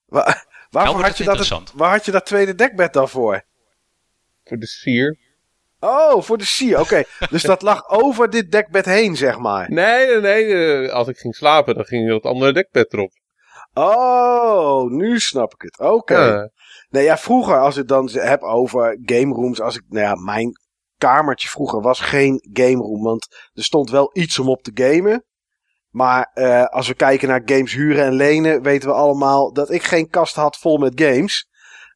Wa- 0.04 0.24
Nou 0.24 0.36
waarvoor 0.70 0.92
wordt 0.94 1.08
had 1.08 1.18
je 1.18 1.24
dat, 1.48 1.72
waar 1.74 1.90
had 1.90 2.04
je 2.04 2.10
dat 2.10 2.26
tweede 2.26 2.54
dekbed 2.54 2.92
dan 2.92 3.08
voor? 3.08 3.44
Voor 4.44 4.58
de 4.58 4.66
sfeer. 4.66 5.18
Oh, 5.80 6.22
voor 6.22 6.38
de 6.38 6.44
Sea. 6.44 6.80
Oké, 6.80 7.02
dus 7.30 7.42
dat 7.42 7.62
lag 7.62 7.88
over 7.88 8.30
dit 8.30 8.50
dekbed 8.52 8.84
heen, 8.84 9.16
zeg 9.16 9.38
maar. 9.38 9.70
Nee, 9.70 10.06
nee, 10.20 10.44
nee. 10.44 10.88
als 10.92 11.08
ik 11.08 11.16
ging 11.18 11.34
slapen, 11.34 11.74
dan 11.74 11.84
ging 11.84 12.08
dat 12.08 12.22
andere 12.22 12.52
dekbed 12.52 12.92
erop. 12.92 13.12
Oh, 13.74 14.90
nu 14.90 15.20
snap 15.20 15.54
ik 15.54 15.62
het. 15.62 15.78
Oké. 15.78 16.24
Ja. 16.24 16.50
Nee, 16.88 17.04
ja, 17.04 17.18
vroeger, 17.18 17.58
als 17.58 17.74
ik 17.74 17.78
het 17.78 17.88
dan 17.88 18.08
heb 18.12 18.42
over 18.42 18.98
game 19.04 19.34
rooms, 19.34 19.60
als 19.60 19.76
ik, 19.76 19.82
nou 19.88 20.06
ja, 20.06 20.14
mijn 20.14 20.52
kamertje 20.98 21.48
vroeger 21.48 21.80
was 21.80 22.00
geen 22.00 22.48
game 22.52 22.82
room, 22.82 23.02
want 23.02 23.26
er 23.52 23.64
stond 23.64 23.90
wel 23.90 24.10
iets 24.12 24.38
om 24.38 24.48
op 24.48 24.62
te 24.62 24.70
gamen. 24.74 25.24
Maar 25.90 26.30
eh, 26.34 26.64
als 26.64 26.88
we 26.88 26.94
kijken 26.94 27.28
naar 27.28 27.42
games 27.44 27.72
huren 27.72 28.04
en 28.04 28.12
lenen, 28.12 28.62
weten 28.62 28.88
we 28.88 28.94
allemaal 28.94 29.52
dat 29.52 29.70
ik 29.70 29.82
geen 29.82 30.08
kast 30.08 30.34
had 30.34 30.56
vol 30.56 30.78
met 30.78 31.00
games. 31.00 31.48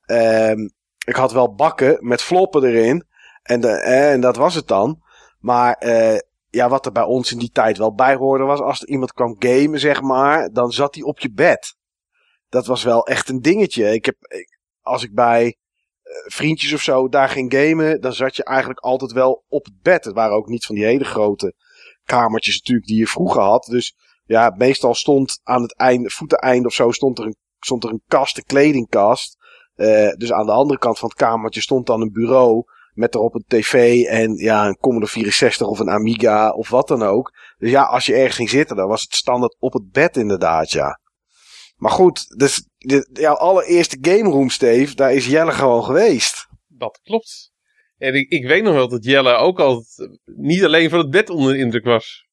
Ehm, 0.05 0.59
ik 1.05 1.17
had 1.17 1.33
wel 1.33 1.55
bakken 1.55 1.97
met 2.01 2.23
floppen 2.23 2.65
erin. 2.65 3.07
En, 3.43 3.61
de, 3.61 3.69
eh, 3.69 4.13
en 4.13 4.21
dat 4.21 4.37
was 4.37 4.55
het 4.55 4.69
dan. 4.69 5.03
Maar 5.39 5.75
eh, 5.75 6.19
ja, 6.55 6.69
wat 6.69 6.87
er 6.87 6.93
bij 6.93 7.03
ons 7.03 7.33
in 7.33 7.39
die 7.39 7.51
tijd 7.51 7.79
wel 7.79 7.95
bij 7.95 8.15
hoorde 8.15 8.45
was, 8.45 8.61
als 8.61 8.83
er 8.83 8.89
iemand 8.89 9.13
kwam 9.13 9.37
gamen, 9.39 9.81
zeg 9.81 10.03
maar, 10.03 10.53
dan 10.53 10.73
zat 10.73 10.95
hij 10.95 11.05
op 11.05 11.21
je 11.21 11.33
bed. 11.33 11.77
Dat 12.49 12.67
was 12.67 12.83
wel 12.83 13.07
echt 13.07 13.29
een 13.29 13.41
dingetje. 13.41 13.93
Ik 13.93 14.05
heb, 14.05 14.17
als 14.81 15.03
ik 15.03 15.15
bij 15.15 15.57
eh, 16.03 16.13
vriendjes 16.27 16.73
of 16.73 16.83
zo 16.83 17.09
daar 17.09 17.29
ging 17.29 17.55
gamen, 17.55 18.01
dan 18.01 18.13
zat 18.13 18.37
je 18.37 18.45
eigenlijk 18.45 18.81
altijd 18.81 19.13
wel 19.13 19.45
op 19.49 19.65
het 19.65 19.81
bed. 19.83 20.05
Het 20.05 20.15
waren 20.15 20.37
ook 20.37 20.49
niet 20.49 20.65
van 20.65 20.75
die 20.75 20.85
hele 20.85 21.05
grote 21.05 21.55
kamertjes 22.05 22.57
natuurlijk 22.59 22.87
die 22.87 22.99
je 22.99 23.07
vroeger 23.07 23.43
had. 23.43 23.65
Dus 23.65 23.97
ja, 24.25 24.55
meestal 24.57 24.95
stond 24.95 25.41
aan 25.43 25.63
het 25.63 25.77
einde, 25.77 26.11
voeteneinde 26.11 26.69
of 26.69 26.75
zo, 26.75 26.91
stond 26.91 27.19
er 27.19 27.25
een, 27.25 27.37
stond 27.59 27.85
er 27.85 27.91
een 27.91 28.03
kast, 28.07 28.37
een 28.37 28.45
kledingkast. 28.45 29.37
Eh, 29.75 30.13
dus 30.13 30.33
aan 30.33 30.47
de 30.47 30.53
andere 30.53 30.79
kant 30.79 30.99
van 30.99 31.09
het 31.09 31.19
kamertje 31.19 31.61
stond 31.61 31.87
dan 31.87 32.01
een 32.01 32.13
bureau 32.13 32.65
met 32.95 33.15
erop 33.15 33.35
een 33.35 33.45
tv 33.47 34.03
en 34.05 34.35
ja, 34.35 34.67
een 34.67 34.77
Commodore 34.77 35.11
64 35.13 35.67
of 35.67 35.79
een 35.79 35.91
Amiga 35.91 36.51
of 36.51 36.69
wat 36.69 36.89
dan 36.89 37.03
ook. 37.03 37.33
Dus 37.59 37.71
ja, 37.71 37.83
als 37.83 38.07
je 38.07 38.15
ergens 38.15 38.37
ging 38.37 38.51
zitten, 38.51 38.77
dan 38.77 38.89
was 38.89 39.03
het 39.03 39.15
standaard 39.15 39.57
op 39.59 39.73
het 39.73 39.91
bed 39.93 40.17
inderdaad, 40.17 40.71
ja. 40.71 41.01
Maar 41.77 41.91
goed, 41.91 42.39
dus 42.39 42.69
de, 42.79 43.09
jouw 43.13 43.35
allereerste 43.35 43.99
game 44.01 44.31
room, 44.31 44.51
Steve, 44.51 44.95
daar 44.95 45.13
is 45.13 45.27
Jelle 45.27 45.53
gewoon 45.53 45.85
geweest. 45.85 46.47
Dat 46.67 47.01
klopt. 47.03 47.53
En 47.99 48.15
ik, 48.15 48.31
ik 48.31 48.47
weet 48.47 48.63
nog 48.63 48.75
wel 48.75 48.89
dat 48.89 49.05
Jelle 49.05 49.33
ook 49.35 49.61
altijd 49.61 49.99
eh, 49.99 50.35
niet 50.37 50.65
alleen 50.65 50.91
van 50.91 50.99
het 50.99 51.11
bed 51.11 51.31
onder 51.31 51.53
de 51.53 51.59
indruk 51.59 51.85
was. 51.85 52.27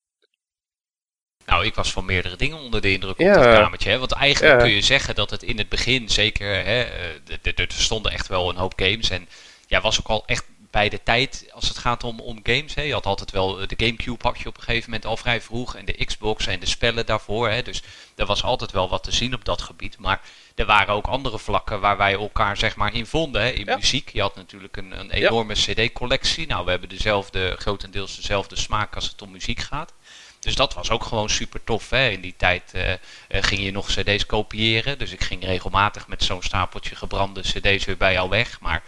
Nou, 1.46 1.66
ik 1.66 1.76
was 1.76 1.92
van 1.94 2.06
meerdere 2.06 2.36
dingen 2.36 2.58
onder 2.58 2.82
de 2.82 2.92
indruk 2.92 3.12
op 3.12 3.20
Ja. 3.20 3.34
dat 3.34 3.44
kamertje. 3.44 3.90
Hè? 3.90 4.00
Want 4.00 4.12
eigenlijk 4.12 4.54
Ja. 4.54 4.60
kun 4.60 4.76
je 4.76 4.82
zeggen 4.82 5.16
dat 5.16 5.30
het 5.30 5.44
in 5.44 5.58
het 5.58 5.70
begin 5.70 6.10
zeker... 6.10 6.48
Hè, 6.48 6.82
eh, 6.82 7.52
er 7.56 7.66
stonden 7.68 8.12
echt 8.12 8.28
wel 8.28 8.50
een 8.50 8.56
hoop 8.56 8.74
games. 8.76 9.10
En 9.10 9.28
ja, 9.72 9.82
was 9.82 10.00
ook 10.00 10.08
al 10.08 10.24
echt 10.26 10.46
bij 10.72 10.90
de 10.90 11.04
tijd 11.04 11.46
als 11.52 11.68
het 11.68 11.78
gaat 11.78 12.04
om, 12.04 12.20
om 12.20 12.40
games. 12.44 12.76
Hè? 12.76 12.82
Je 12.82 12.94
had 12.94 13.06
altijd 13.06 13.32
wel 13.32 13.60
eh, 13.62 13.68
de 13.68 13.86
Gamecube 13.86 14.28
had 14.28 14.40
je 14.40 14.48
op 14.48 14.58
een 14.58 14.64
gegeven 14.64 14.90
moment 14.90 15.10
al 15.10 15.18
vrij 15.18 15.42
vroeg. 15.42 15.76
En 15.76 15.86
de 15.86 16.06
Xbox 16.06 16.48
en 16.48 16.60
de 16.60 16.66
spellen 16.66 17.06
daarvoor. 17.06 17.50
Hè? 17.50 17.62
Dus 17.62 17.84
er 18.16 18.26
was 18.26 18.44
altijd 18.44 18.72
wel 18.72 18.90
wat 18.90 19.04
te 19.04 19.12
zien 19.12 19.34
op 19.34 19.46
dat 19.46 19.62
gebied. 19.62 19.98
Maar 19.98 20.22
er 20.56 20.66
waren 20.66 20.94
ook 20.94 21.08
andere 21.08 21.40
vlakken 21.40 21.80
waar 21.80 21.98
wij 21.98 22.14
elkaar 22.14 22.58
zeg 22.58 22.76
maar 22.76 22.94
in 22.94 23.06
vonden. 23.06 23.42
Hè? 23.42 23.50
In 23.50 23.66
Ja. 23.66 23.76
muziek. 23.76 24.10
Je 24.14 24.22
had 24.22 24.36
natuurlijk 24.36 24.78
een, 24.78 25.00
een 25.00 25.12
enorme 25.12 25.54
cd-collectie. 25.54 26.48
Nou, 26.48 26.66
we 26.66 26.72
hebben 26.72 26.90
dezelfde, 26.90 27.56
grotendeels 27.58 28.16
dezelfde 28.16 28.56
smaak 28.56 28.96
als 28.96 29.08
het 29.08 29.22
om 29.22 29.32
muziek 29.32 29.60
gaat. 29.60 29.94
Dus 30.40 30.56
dat 30.56 30.74
was 30.74 30.90
ook 30.90 31.04
gewoon 31.04 31.30
super 31.30 31.64
tof. 31.64 31.90
Hè? 31.90 32.10
In 32.10 32.22
die 32.22 32.34
tijd 32.38 32.64
eh, 32.74 32.92
eh, 32.92 32.98
ging 33.28 33.62
je 33.62 33.72
nog 33.72 33.88
cd's 33.88 34.26
kopiëren. 34.26 34.98
Dus 34.98 35.12
ik 35.12 35.24
ging 35.24 35.44
regelmatig 35.44 36.08
met 36.08 36.24
zo'n 36.24 36.44
stapeltje 36.44 36.96
gebrande 36.96 37.42
cd's 37.42 37.86
weer 37.86 37.98
bij 37.98 38.14
jou 38.14 38.30
weg. 38.30 38.60
Maar 38.60 38.84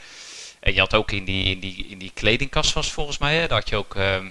en 0.64 0.74
je 0.74 0.80
had 0.80 0.94
ook 0.94 1.12
in 1.12 1.26
die, 1.26 1.46
in 1.46 1.60
die, 1.60 1.86
in 1.90 1.98
die 1.98 2.12
kledingkast 2.14 2.74
was 2.74 2.92
volgens 2.92 3.18
mij, 3.18 3.36
hè, 3.36 3.48
daar 3.48 3.60
had 3.60 3.70
je 3.70 3.76
ook 3.76 3.96
ehm, 3.96 4.28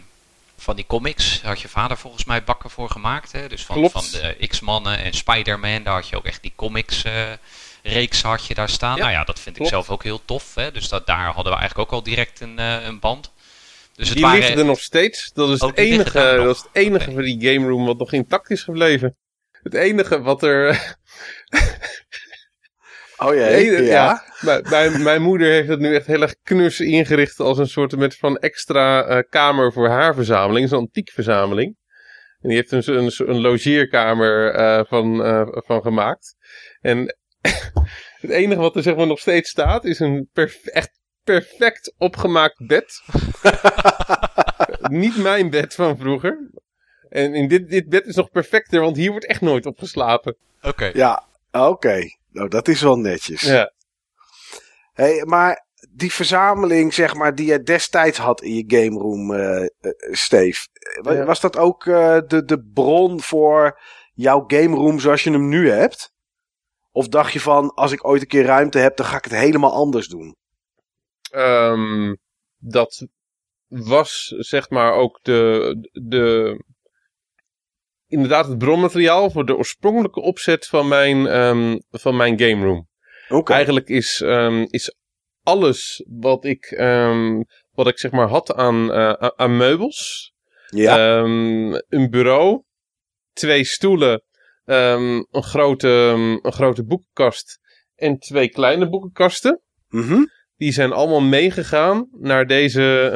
van 0.56 0.76
die 0.76 0.86
comics, 0.86 1.40
had 1.42 1.60
je 1.60 1.68
vader 1.68 1.96
volgens 1.98 2.24
mij 2.24 2.44
bakken 2.44 2.70
voor 2.70 2.90
gemaakt. 2.90 3.32
Hè? 3.32 3.48
Dus 3.48 3.64
van, 3.64 3.76
Klopt. 3.76 3.92
van 3.92 4.04
de 4.20 4.46
X-mannen 4.46 4.98
en 4.98 5.12
Spider-Man, 5.12 5.82
daar 5.82 5.94
had 5.94 6.08
je 6.08 6.16
ook 6.16 6.24
echt 6.24 6.42
die 6.42 6.52
comics 6.56 7.04
eh, 7.04 7.30
reeks 7.82 8.22
had 8.22 8.46
je 8.46 8.54
daar 8.54 8.68
staan. 8.68 8.96
Ja, 8.96 9.02
nou 9.02 9.12
ja, 9.12 9.24
dat 9.24 9.40
vind 9.40 9.56
klopt. 9.56 9.70
ik 9.70 9.76
zelf 9.76 9.90
ook 9.90 10.02
heel 10.02 10.24
tof. 10.24 10.54
Hè? 10.54 10.72
Dus 10.72 10.88
dat, 10.88 11.06
daar 11.06 11.24
hadden 11.24 11.52
we 11.52 11.58
eigenlijk 11.58 11.78
ook 11.78 11.98
al 11.98 12.02
direct 12.02 12.40
een, 12.40 12.58
eh, 12.58 12.84
een 12.84 12.98
band. 12.98 13.30
Dus 13.94 14.06
het 14.06 14.16
die 14.16 14.26
waren 14.26 14.40
liggen 14.40 14.58
er 14.58 14.64
nog 14.64 14.80
steeds. 14.80 15.30
Dat 15.34 15.50
is, 15.50 15.60
Oh, 15.60 15.68
het 15.68 15.78
liggen 15.78 16.00
enige, 16.00 16.44
dat 16.44 16.56
is 16.56 16.62
het 16.62 16.70
enige 16.72 17.12
van 17.12 17.22
die 17.22 17.52
game 17.52 17.68
room 17.68 17.84
wat 17.86 17.98
nog 17.98 18.12
intact 18.12 18.50
is 18.50 18.62
gebleven. 18.62 19.16
Het 19.62 19.74
enige 19.74 20.20
wat 20.20 20.42
er... 20.42 20.96
Oh 23.26 23.34
jee, 23.34 23.70
Nee, 23.70 23.82
ja. 23.82 24.22
Mijn, 24.40 24.62
mijn, 24.70 25.02
mijn 25.02 25.22
moeder 25.22 25.50
heeft 25.50 25.68
het 25.68 25.80
nu 25.80 25.94
echt 25.94 26.06
heel 26.06 26.22
erg 26.22 26.34
knus 26.42 26.80
ingericht 26.80 27.40
als 27.40 27.58
een 27.58 27.68
soort 27.68 27.96
met 27.96 28.16
van 28.16 28.36
extra 28.38 29.04
eh, 29.04 29.18
kamer 29.28 29.72
voor 29.72 29.88
haar 29.88 30.14
verzameling. 30.14 30.68
Zo'n 30.68 30.78
antiekverzameling. 30.78 31.76
En 32.40 32.48
die 32.48 32.56
heeft 32.56 32.72
een, 32.72 32.96
een, 32.96 33.12
een 33.16 33.40
logeerkamer 33.40 34.54
eh, 34.54 34.84
van, 34.88 35.24
eh, 35.24 35.46
van 35.50 35.82
gemaakt. 35.82 36.36
En 36.80 37.16
het 38.20 38.30
enige 38.30 38.60
wat 38.60 38.76
er 38.76 38.82
zeg 38.82 38.96
maar 38.96 39.06
nog 39.06 39.18
steeds 39.18 39.50
staat 39.50 39.84
is 39.84 39.98
een 39.98 40.28
perf- 40.32 40.66
echt 40.66 41.00
perfect 41.24 41.94
opgemaakt 41.98 42.66
bed. 42.66 43.02
Niet 45.02 45.16
mijn 45.16 45.50
bed 45.50 45.74
van 45.74 45.98
vroeger. 45.98 46.50
En 47.08 47.34
in 47.34 47.48
dit, 47.48 47.68
dit 47.70 47.88
bed 47.88 48.06
is 48.06 48.14
nog 48.14 48.30
perfecter, 48.30 48.80
want 48.80 48.96
hier 48.96 49.10
wordt 49.10 49.26
echt 49.26 49.40
nooit 49.40 49.66
op 49.66 49.78
geslapen. 49.78 50.36
Oké. 50.62 50.90
Ja, 50.94 51.26
oké. 51.50 52.00
Nou, 52.32 52.48
dat 52.48 52.68
is 52.68 52.80
wel 52.82 52.96
netjes. 52.96 53.40
Ja. 53.40 53.72
Hey, 54.92 55.24
maar 55.24 55.66
die 55.90 56.12
verzameling, 56.12 56.94
zeg 56.94 57.14
maar, 57.14 57.34
die 57.34 57.46
je 57.46 57.62
destijds 57.62 58.18
had 58.18 58.42
in 58.42 58.54
je 58.54 58.64
game 58.66 58.98
room, 58.98 59.34
eh, 59.34 59.62
eh, 59.62 59.68
Steve. 60.10 60.66
eh, 61.02 61.14
Ja. 61.16 61.24
Was 61.24 61.40
dat 61.40 61.56
ook 61.56 61.84
de, 61.84 62.42
de 62.46 62.70
bron 62.72 63.20
voor 63.20 63.80
jouw 64.14 64.44
game 64.46 64.76
room 64.76 64.98
zoals 65.00 65.24
je 65.24 65.30
hem 65.30 65.48
nu 65.48 65.70
hebt? 65.70 66.12
Of 66.90 67.08
dacht 67.08 67.32
je 67.32 67.40
van, 67.40 67.74
als 67.74 67.92
ik 67.92 68.06
ooit 68.06 68.20
een 68.20 68.26
keer 68.28 68.44
ruimte 68.44 68.78
heb, 68.78 68.96
dan 68.96 69.06
ga 69.06 69.16
ik 69.16 69.24
het 69.24 69.32
helemaal 69.32 69.72
anders 69.72 70.08
doen? 70.08 70.36
Ehm, 71.30 72.14
dat 72.58 73.06
was 73.68 74.26
zeg 74.38 74.70
maar 74.70 74.92
ook 74.92 75.18
de, 75.22 75.74
de. 75.92 76.56
Inderdaad, 78.12 78.46
het 78.48 78.58
bronmateriaal 78.58 79.30
voor 79.30 79.46
de 79.46 79.56
oorspronkelijke 79.56 80.20
opzet 80.20 80.66
van 80.66 80.88
mijn, 80.88 81.26
ehm, 81.26 81.78
van 81.90 82.16
mijn 82.16 82.38
game 82.40 82.64
room. 82.64 82.88
Eigenlijk 83.48 83.88
is, 83.88 84.20
ehm, 84.20 84.64
is 84.68 84.94
alles 85.42 86.04
wat 86.08 86.44
ik, 86.44 86.64
ehm, 86.64 87.42
wat 87.70 87.88
ik 87.88 87.98
zeg 87.98 88.10
maar 88.10 88.28
had 88.28 88.54
aan, 88.54 88.92
eh, 88.92 89.12
aan- 89.36 89.56
meubels. 89.56 90.32
Ja. 90.66 91.18
Een 91.88 92.10
bureau, 92.10 92.62
twee 93.32 93.64
stoelen, 93.64 94.22
een, 94.64 95.26
grote, 95.30 95.88
een 96.42 96.52
grote 96.52 96.84
boekenkast 96.84 97.58
en 97.94 98.18
twee 98.18 98.48
kleine 98.48 98.88
boekenkasten 98.88 99.62
Mhm. 99.88 100.24
die 100.56 100.72
zijn 100.72 100.92
allemaal 100.92 101.20
meegegaan 101.20 102.08
naar 102.12 102.46
deze, 102.46 103.10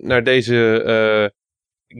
naar 0.00 0.24
deze 0.24 0.82
eh, 0.82 1.26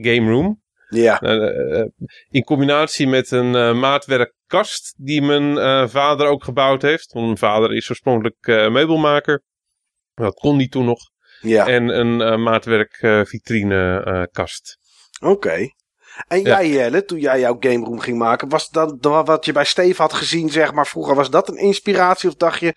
game 0.03 0.31
room. 0.31 0.61
Ja. 0.89 1.19
Eh, 1.19 1.79
eh, 1.79 1.85
in 2.29 2.43
combinatie 2.43 3.07
met 3.07 3.31
een 3.31 3.55
eh, 3.55 3.73
maatwerkkast 3.73 4.93
die 4.97 5.21
mijn 5.21 5.57
eh, 5.57 5.87
vader 5.87 6.27
ook 6.27 6.43
gebouwd 6.43 6.81
heeft. 6.81 7.13
Want 7.13 7.25
mijn 7.25 7.37
vader 7.37 7.73
is 7.75 7.89
oorspronkelijk 7.89 8.37
eh, 8.47 8.69
meubelmaker. 8.71 9.43
Dat 10.13 10.33
kon 10.33 10.57
die 10.57 10.69
toen 10.69 10.85
nog. 10.85 10.99
Ja. 11.41 11.67
En 11.67 11.99
een 11.99 12.21
eh, 12.21 12.37
maatwerk 12.37 12.97
eh, 13.01 13.21
vitrinekast. 13.23 14.77
Oké. 15.21 15.57
En 16.27 16.37
Ja. 16.41 16.43
jij, 16.43 16.69
Jelle, 16.69 17.05
toen 17.05 17.19
jij 17.19 17.39
jouw 17.39 17.57
game 17.59 17.85
room 17.85 17.99
ging 17.99 18.17
maken, 18.17 18.49
was 18.49 18.69
dan 18.69 18.97
wat 19.01 19.45
je 19.45 19.51
bij 19.51 19.65
Steve 19.65 20.01
had 20.01 20.13
gezien, 20.13 20.49
zeg 20.49 20.73
maar, 20.73 20.87
vroeger, 20.87 21.15
was 21.15 21.29
dat 21.29 21.49
een 21.49 21.57
inspiratie? 21.57 22.29
Of 22.29 22.35
dacht 22.35 22.59
je, 22.59 22.73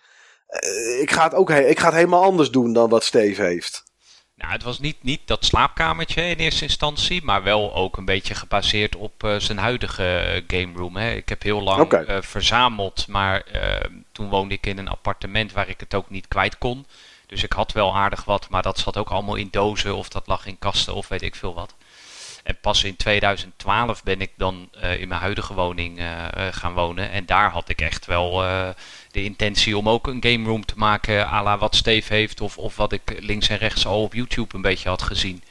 eh, 0.47 1.01
ik, 1.01 1.11
ga 1.11 1.23
het 1.23 1.33
ook 1.33 1.49
ik 1.51 1.79
ga 1.79 1.85
het 1.85 1.95
helemaal 1.95 2.23
anders 2.23 2.49
doen 2.49 2.73
dan 2.73 2.89
wat 2.89 3.03
Steve 3.03 3.41
heeft? 3.43 3.83
Nou, 4.43 4.55
het 4.55 4.63
was 4.63 4.79
niet, 4.79 5.03
niet 5.03 5.21
dat 5.25 5.45
slaapkamertje 5.45 6.21
in 6.21 6.37
eerste 6.37 6.63
instantie, 6.63 7.23
maar 7.23 7.43
wel 7.43 7.75
ook 7.75 7.97
een 7.97 8.05
beetje 8.05 8.35
gebaseerd 8.35 8.95
op 8.95 9.23
eh, 9.23 9.35
zijn 9.39 9.57
huidige 9.57 10.17
eh, 10.17 10.43
game 10.47 10.77
room. 10.77 10.95
Hè. 10.95 11.11
Ik 11.11 11.29
heb 11.29 11.43
heel 11.43 11.61
lang 11.61 11.91
eh, 11.91 12.21
verzameld, 12.21 13.07
maar 13.07 13.43
toen 14.11 14.29
woonde 14.29 14.53
ik 14.53 14.65
in 14.65 14.77
een 14.77 14.87
appartement 14.87 15.51
waar 15.51 15.69
ik 15.69 15.79
het 15.79 15.93
ook 15.93 16.09
niet 16.09 16.27
kwijt 16.27 16.57
kon. 16.57 16.85
Dus 17.25 17.43
ik 17.43 17.53
had 17.53 17.71
wel 17.71 17.95
aardig 17.95 18.23
wat, 18.23 18.49
maar 18.49 18.61
dat 18.61 18.79
zat 18.79 18.97
ook 18.97 19.09
allemaal 19.09 19.35
in 19.35 19.47
dozen 19.51 19.95
of 19.95 20.09
dat 20.09 20.27
lag 20.27 20.45
in 20.45 20.59
kasten 20.59 20.93
of 20.93 21.07
weet 21.07 21.21
ik 21.21 21.35
veel 21.35 21.53
wat. 21.53 21.75
En 22.43 22.57
pas 22.61 22.83
in 22.83 22.95
2012 22.95 24.03
ben 24.03 24.21
ik 24.21 24.31
dan 24.37 24.69
in 24.99 25.07
mijn 25.07 25.21
huidige 25.21 25.53
woning 25.53 26.01
gaan 26.51 26.73
wonen. 26.73 27.11
En 27.11 27.25
daar 27.25 27.51
had 27.51 27.69
ik 27.69 27.81
echt 27.81 28.05
wel 28.05 28.43
de 29.13 29.23
intentie 29.23 29.77
om 29.77 29.89
ook 29.89 30.07
een 30.07 30.23
game 30.23 30.47
room 30.47 30.65
te 30.65 30.73
maken. 30.77 31.27
à 31.27 31.43
la 31.43 31.57
wat 31.57 31.75
Steve 31.75 32.13
heeft. 32.13 32.41
Of, 32.41 32.57
of 32.57 32.75
wat 32.75 32.91
ik 32.91 33.17
links 33.19 33.49
en 33.49 33.57
rechts 33.57 33.85
al 33.85 34.03
op 34.03 34.13
YouTube 34.13 34.55
een 34.55 34.61
beetje 34.61 34.89
had 34.89 35.01
gezien. 35.01 35.43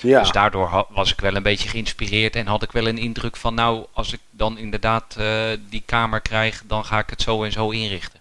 Ja, 0.00 0.20
Dus 0.20 0.30
daardoor 0.30 0.86
was 0.90 1.12
ik 1.12 1.20
wel 1.20 1.34
een 1.36 1.42
beetje 1.42 1.68
geïnspireerd. 1.68 2.36
En 2.36 2.46
had 2.46 2.62
ik 2.62 2.72
wel 2.72 2.86
een 2.86 2.98
indruk 2.98 3.36
van 3.36 3.54
nou, 3.54 3.86
als 3.92 4.12
ik 4.12 4.20
dan 4.30 4.58
inderdaad 4.58 5.16
eh, 5.18 5.48
die 5.68 5.82
kamer 5.86 6.20
krijg. 6.20 6.62
Dan 6.66 6.84
ga 6.84 6.98
ik 6.98 7.10
het 7.10 7.22
zo 7.22 7.44
en 7.44 7.52
zo 7.52 7.70
inrichten. 7.70 8.20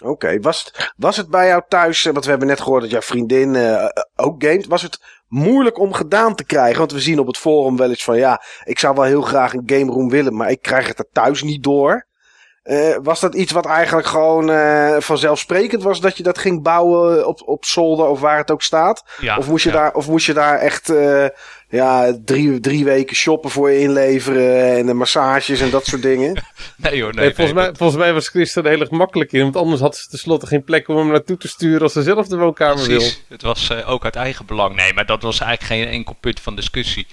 oké. 0.00 0.40
Was, 0.40 0.64
het, 0.64 0.92
was 0.96 1.16
het 1.16 1.28
bij 1.28 1.46
jou 1.46 1.62
thuis, 1.68 2.04
eh, 2.04 2.12
want 2.12 2.24
we 2.24 2.30
hebben 2.30 2.48
net 2.48 2.60
gehoord 2.60 2.82
dat 2.82 2.90
jouw 2.90 3.00
vriendin 3.00 3.56
eh, 3.56 3.86
ook 4.16 4.42
gamet. 4.44 4.66
Was 4.66 4.82
het 4.82 5.00
moeilijk 5.28 5.78
om 5.78 5.92
gedaan 5.92 6.34
te 6.34 6.44
krijgen? 6.44 6.78
Want 6.78 6.92
we 6.92 7.00
zien 7.00 7.18
op 7.18 7.26
het 7.26 7.38
forum 7.38 7.76
wel 7.76 7.88
eens 7.88 8.04
van 8.04 8.16
ja, 8.18 8.42
ik 8.64 8.78
zou 8.78 8.94
wel 8.94 9.04
heel 9.04 9.22
graag 9.22 9.52
een 9.52 9.62
game 9.66 9.92
room 9.92 10.08
willen, 10.08 10.36
maar 10.36 10.50
ik 10.50 10.62
krijg 10.62 10.86
het 10.86 10.98
er 10.98 11.08
thuis 11.12 11.42
niet 11.42 11.62
door. 11.62 12.07
Eh, 12.68 12.96
was 13.02 13.20
dat 13.20 13.34
iets 13.34 13.52
wat 13.52 13.66
eigenlijk 13.66 14.06
gewoon 14.06 14.50
eh, 14.50 14.96
vanzelfsprekend 14.98 15.82
was 15.82 16.00
dat 16.00 16.16
je 16.16 16.22
dat 16.22 16.38
ging 16.38 16.62
bouwen 16.62 17.26
op, 17.26 17.42
op 17.44 17.64
zolder 17.64 18.06
of 18.06 18.20
waar 18.20 18.36
het 18.36 18.50
ook 18.50 18.62
staat? 18.62 19.04
Ja, 19.20 19.36
of, 19.36 19.48
moest 19.48 19.64
je 19.64 19.70
ja. 19.70 19.76
daar, 19.76 19.92
of 19.92 20.08
moest 20.08 20.26
je 20.26 20.32
daar 20.32 20.58
echt 20.58 20.90
eh, 20.90 21.26
ja, 21.68 22.18
drie, 22.24 22.60
drie 22.60 22.84
weken 22.84 23.16
shoppen 23.16 23.50
voor 23.50 23.70
inleveren 23.70 24.76
en 24.76 24.86
de 24.86 24.94
massages 24.94 25.60
en 25.60 25.70
dat 25.70 25.86
soort 25.86 26.02
dingen? 26.02 26.34
Nee 26.76 27.02
hoor, 27.02 27.14
nee. 27.14 27.24
Nee, 27.24 27.34
volgens, 27.34 27.56
nee, 27.56 27.64
mij, 27.64 27.74
volgens 27.74 27.98
mij 27.98 28.12
was 28.12 28.28
Christa 28.28 28.62
er 28.62 28.68
heel 28.68 28.80
erg 28.80 28.90
makkelijk 28.90 29.32
in. 29.32 29.42
Want 29.42 29.56
anders 29.56 29.80
had 29.80 29.96
ze 29.96 30.08
tenslotte 30.08 30.46
geen 30.46 30.64
plek 30.64 30.88
om 30.88 30.96
hem 30.96 31.08
naartoe 31.08 31.36
te 31.36 31.48
sturen 31.48 31.82
als 31.82 31.92
ze 31.92 32.02
zelf 32.02 32.28
de 32.28 32.36
woonkamer 32.36 32.86
wil. 32.86 32.96
Precies, 32.96 33.24
het 33.28 33.42
was 33.42 33.70
eh, 33.70 33.90
ook 33.90 34.04
uit 34.04 34.16
eigen 34.16 34.46
belang. 34.46 34.74
Nee, 34.74 34.94
maar 34.94 35.06
dat 35.06 35.22
was 35.22 35.40
eigenlijk 35.40 35.72
geen 35.72 35.92
enkel 35.92 36.16
punt 36.20 36.40
van 36.40 36.56
discussie. 36.56 37.06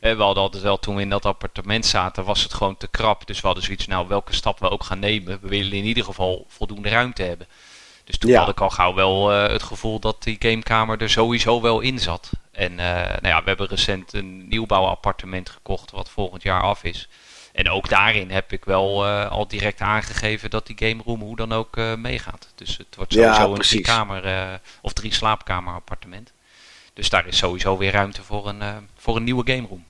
Eh, 0.00 0.16
we 0.16 0.22
hadden 0.22 0.42
altijd 0.42 0.62
wel, 0.62 0.78
toen 0.78 0.94
we 0.94 1.02
in 1.02 1.08
dat 1.10 1.24
appartement 1.26 1.86
zaten, 1.86 2.24
was 2.24 2.42
het 2.42 2.54
gewoon 2.54 2.76
te 2.76 2.88
krap. 2.88 3.26
Dus 3.26 3.40
we 3.40 3.46
hadden 3.46 3.64
zoiets, 3.64 3.86
nou, 3.86 4.08
welke 4.08 4.34
stap 4.34 4.58
we 4.60 4.70
ook 4.70 4.84
gaan 4.84 4.98
nemen. 4.98 5.38
We 5.42 5.48
willen 5.48 5.72
in 5.72 5.84
ieder 5.84 6.04
geval 6.04 6.44
voldoende 6.48 6.88
ruimte 6.88 7.22
hebben. 7.22 7.46
Dus 8.04 8.18
toen 8.18 8.30
Ja. 8.30 8.38
had 8.40 8.48
ik 8.48 8.60
al 8.60 8.70
gauw 8.70 8.94
wel 8.94 9.32
eh, 9.32 9.52
het 9.52 9.62
gevoel 9.62 9.98
dat 10.00 10.22
die 10.22 10.36
gamekamer 10.38 11.02
er 11.02 11.10
sowieso 11.10 11.60
wel 11.60 11.80
in 11.80 11.98
zat. 11.98 12.30
En 12.52 12.78
eh, 12.78 12.94
nou 12.94 13.26
ja, 13.28 13.38
we 13.38 13.48
hebben 13.48 13.66
recent 13.68 14.12
een 14.12 14.48
nieuwbouwappartement 14.48 15.50
gekocht, 15.50 15.90
wat 15.90 16.10
volgend 16.10 16.42
jaar 16.42 16.62
af 16.62 16.84
is. 16.84 17.08
En 17.52 17.70
ook 17.70 17.88
daarin 17.88 18.30
heb 18.30 18.52
ik 18.52 18.64
wel 18.64 19.06
eh, 19.06 19.30
al 19.30 19.48
direct 19.48 19.80
aangegeven 19.80 20.50
dat 20.50 20.66
die 20.66 20.76
game 20.88 21.02
room 21.04 21.20
hoe 21.20 21.36
dan 21.36 21.52
ook 21.52 21.76
meegaat. 21.96 22.48
Dus 22.54 22.76
het 22.76 22.96
wordt 22.96 23.12
Ja, 23.12 23.34
sowieso 23.34 23.54
een 23.54 23.60
drie 23.60 23.80
kamer 23.80 24.60
of 24.82 24.92
drie 24.92 25.14
slaapkamer 25.14 25.74
appartement. 25.74 26.32
Dus 26.98 27.08
daar 27.08 27.26
is 27.26 27.36
sowieso 27.36 27.76
weer 27.76 27.92
ruimte 27.92 28.22
voor 28.22 28.48
een, 28.48 28.62
eh, 28.62 28.76
voor 28.96 29.16
een 29.16 29.24
nieuwe 29.24 29.52
game 29.52 29.66
room. 29.68 29.84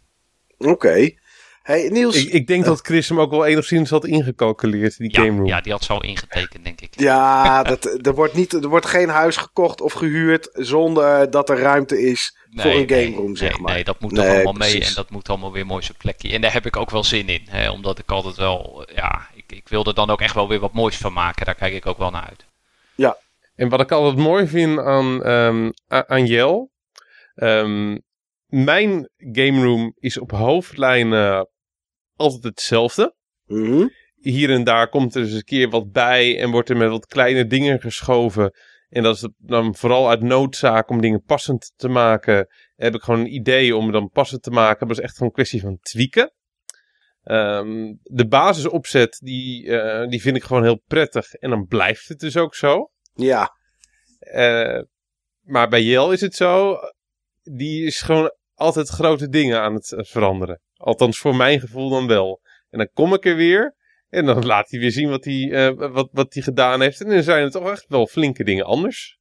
Oké. 0.58 1.10
Hey 1.62 1.88
Niels, 1.88 2.24
Ik, 2.24 2.32
ik 2.32 2.46
denk 2.46 2.64
dat 2.64 2.80
Chris 2.80 3.08
hem 3.08 3.20
ook 3.20 3.30
wel 3.30 3.46
enigszins 3.46 3.90
had 3.90 4.04
ingecalculeerd, 4.06 4.96
die 4.96 5.12
Ja, 5.12 5.20
game 5.20 5.36
room. 5.36 5.46
ja, 5.46 5.60
die 5.60 5.72
had 5.72 5.84
zo 5.84 5.98
ingetekend, 5.98 6.64
denk 6.64 6.80
ik. 6.80 7.00
Ja, 7.00 7.62
dat, 7.70 8.06
er, 8.06 8.14
wordt 8.14 8.34
niet, 8.34 8.52
er 8.52 8.68
wordt 8.68 8.86
geen 8.86 9.08
huis 9.08 9.36
gekocht 9.36 9.80
of 9.80 9.92
gehuurd 9.92 10.48
zonder 10.52 11.30
dat 11.30 11.50
er 11.50 11.58
ruimte 11.58 12.02
is 12.02 12.36
voor 12.50 12.70
een 12.70 12.88
game 12.88 13.16
room, 13.16 13.26
nee, 13.26 13.36
zeg 13.36 13.52
nee, 13.52 13.60
maar. 13.60 13.74
Nee, 13.74 13.84
dat 13.84 14.00
moet 14.00 14.12
Nee, 14.12 14.24
er 14.24 14.34
allemaal 14.34 14.52
mee 14.52 14.84
en 14.84 14.94
dat 14.94 15.10
moet 15.10 15.28
allemaal 15.28 15.52
weer 15.52 15.66
mooi 15.66 15.82
zijn 15.82 15.96
plekje. 15.98 16.32
En 16.32 16.40
daar 16.40 16.52
heb 16.52 16.66
ik 16.66 16.76
ook 16.76 16.90
wel 16.90 17.04
zin 17.04 17.28
in, 17.28 17.46
hè, 17.48 17.70
omdat 17.70 17.98
ik 17.98 18.10
altijd 18.10 18.36
wel, 18.36 18.86
ja, 18.94 19.28
ik, 19.34 19.44
ik 19.52 19.68
wil 19.68 19.84
er 19.84 19.94
dan 19.94 20.10
ook 20.10 20.20
echt 20.20 20.34
wel 20.34 20.48
weer 20.48 20.60
wat 20.60 20.72
moois 20.72 20.96
van 20.96 21.12
maken. 21.12 21.46
Daar 21.46 21.54
kijk 21.54 21.74
ik 21.74 21.86
ook 21.86 21.98
wel 21.98 22.10
naar 22.10 22.28
uit. 22.28 22.46
En 23.56 23.68
wat 23.68 23.80
ik 23.80 23.92
altijd 23.92 24.16
mooi 24.16 24.46
vind 24.46 24.78
aan, 24.78 25.24
ehm, 25.24 25.70
aan 25.88 26.26
Jel. 26.26 26.70
Ehm, 27.38 27.98
mijn 28.46 29.10
game 29.16 29.62
room 29.62 29.92
is 29.96 30.18
op 30.18 30.30
hoofdlijnen 30.30 31.48
altijd 32.16 32.42
hetzelfde. 32.42 33.14
Mhm. 33.44 33.88
Hier 34.14 34.50
en 34.50 34.64
daar 34.64 34.88
komt 34.88 35.14
er 35.14 35.22
eens 35.22 35.32
een 35.32 35.44
keer 35.44 35.68
wat 35.70 35.90
bij 35.90 36.38
en 36.40 36.50
wordt 36.50 36.68
er 36.68 36.76
met 36.76 36.88
wat 36.88 37.06
kleine 37.06 37.46
dingen 37.46 37.80
geschoven. 37.80 38.52
En 38.88 39.02
dat 39.02 39.14
is 39.14 39.28
dan 39.36 39.74
vooral 39.74 40.08
uit 40.08 40.22
noodzaak 40.22 40.90
om 40.90 41.00
dingen 41.00 41.22
passend 41.22 41.72
te 41.76 41.88
maken. 41.88 42.46
Heb 42.76 42.94
ik 42.94 43.02
gewoon 43.02 43.20
een 43.20 43.34
idee 43.34 43.76
om 43.76 43.84
het 43.84 43.92
dan 43.92 44.10
passend 44.10 44.42
te 44.42 44.50
maken. 44.50 44.88
Dat 44.88 44.96
is 44.96 45.02
echt 45.02 45.12
gewoon 45.12 45.28
een 45.28 45.34
kwestie 45.34 45.60
van 45.60 45.78
tweaken. 45.80 46.32
Ehm, 47.22 47.94
de 48.02 48.26
basisopzet, 48.28 49.18
die, 49.22 49.78
eh, 49.78 50.08
die 50.08 50.20
vind 50.20 50.36
ik 50.36 50.42
gewoon 50.42 50.62
heel 50.62 50.82
prettig. 50.86 51.32
En 51.32 51.50
dan 51.50 51.66
blijft 51.66 52.08
het 52.08 52.18
dus 52.18 52.36
ook 52.36 52.54
zo. 52.54 52.90
Ja, 53.14 53.56
Eh, 54.18 54.82
maar 55.40 55.68
bij 55.68 55.82
Jel 55.82 56.12
is 56.12 56.20
het 56.20 56.34
zo, 56.34 56.76
die 57.50 57.86
is 57.86 58.00
gewoon 58.00 58.32
altijd 58.54 58.88
grote 58.88 59.28
dingen 59.28 59.60
aan 59.60 59.74
het 59.74 59.92
eh, 59.92 60.04
veranderen. 60.04 60.60
Althans 60.76 61.18
voor 61.18 61.36
mijn 61.36 61.60
gevoel 61.60 61.90
dan 61.90 62.06
wel. 62.06 62.40
En 62.70 62.78
dan 62.78 62.88
kom 62.92 63.14
ik 63.14 63.24
er 63.24 63.36
weer 63.36 63.74
en 64.08 64.26
dan 64.26 64.46
laat 64.52 64.70
hij 64.70 64.80
weer 64.80 64.92
zien 64.92 65.10
wat 65.10 65.24
hij, 65.24 65.50
eh, 65.52 65.92
wat, 65.92 66.08
wat 66.12 66.34
hij 66.34 66.42
gedaan 66.42 66.80
heeft. 66.80 67.00
En 67.00 67.08
dan 67.08 67.22
zijn 67.22 67.42
het 67.42 67.52
toch 67.52 67.70
echt 67.70 67.84
wel 67.88 68.06
flinke 68.06 68.44
dingen 68.44 68.64
anders. 68.64 69.18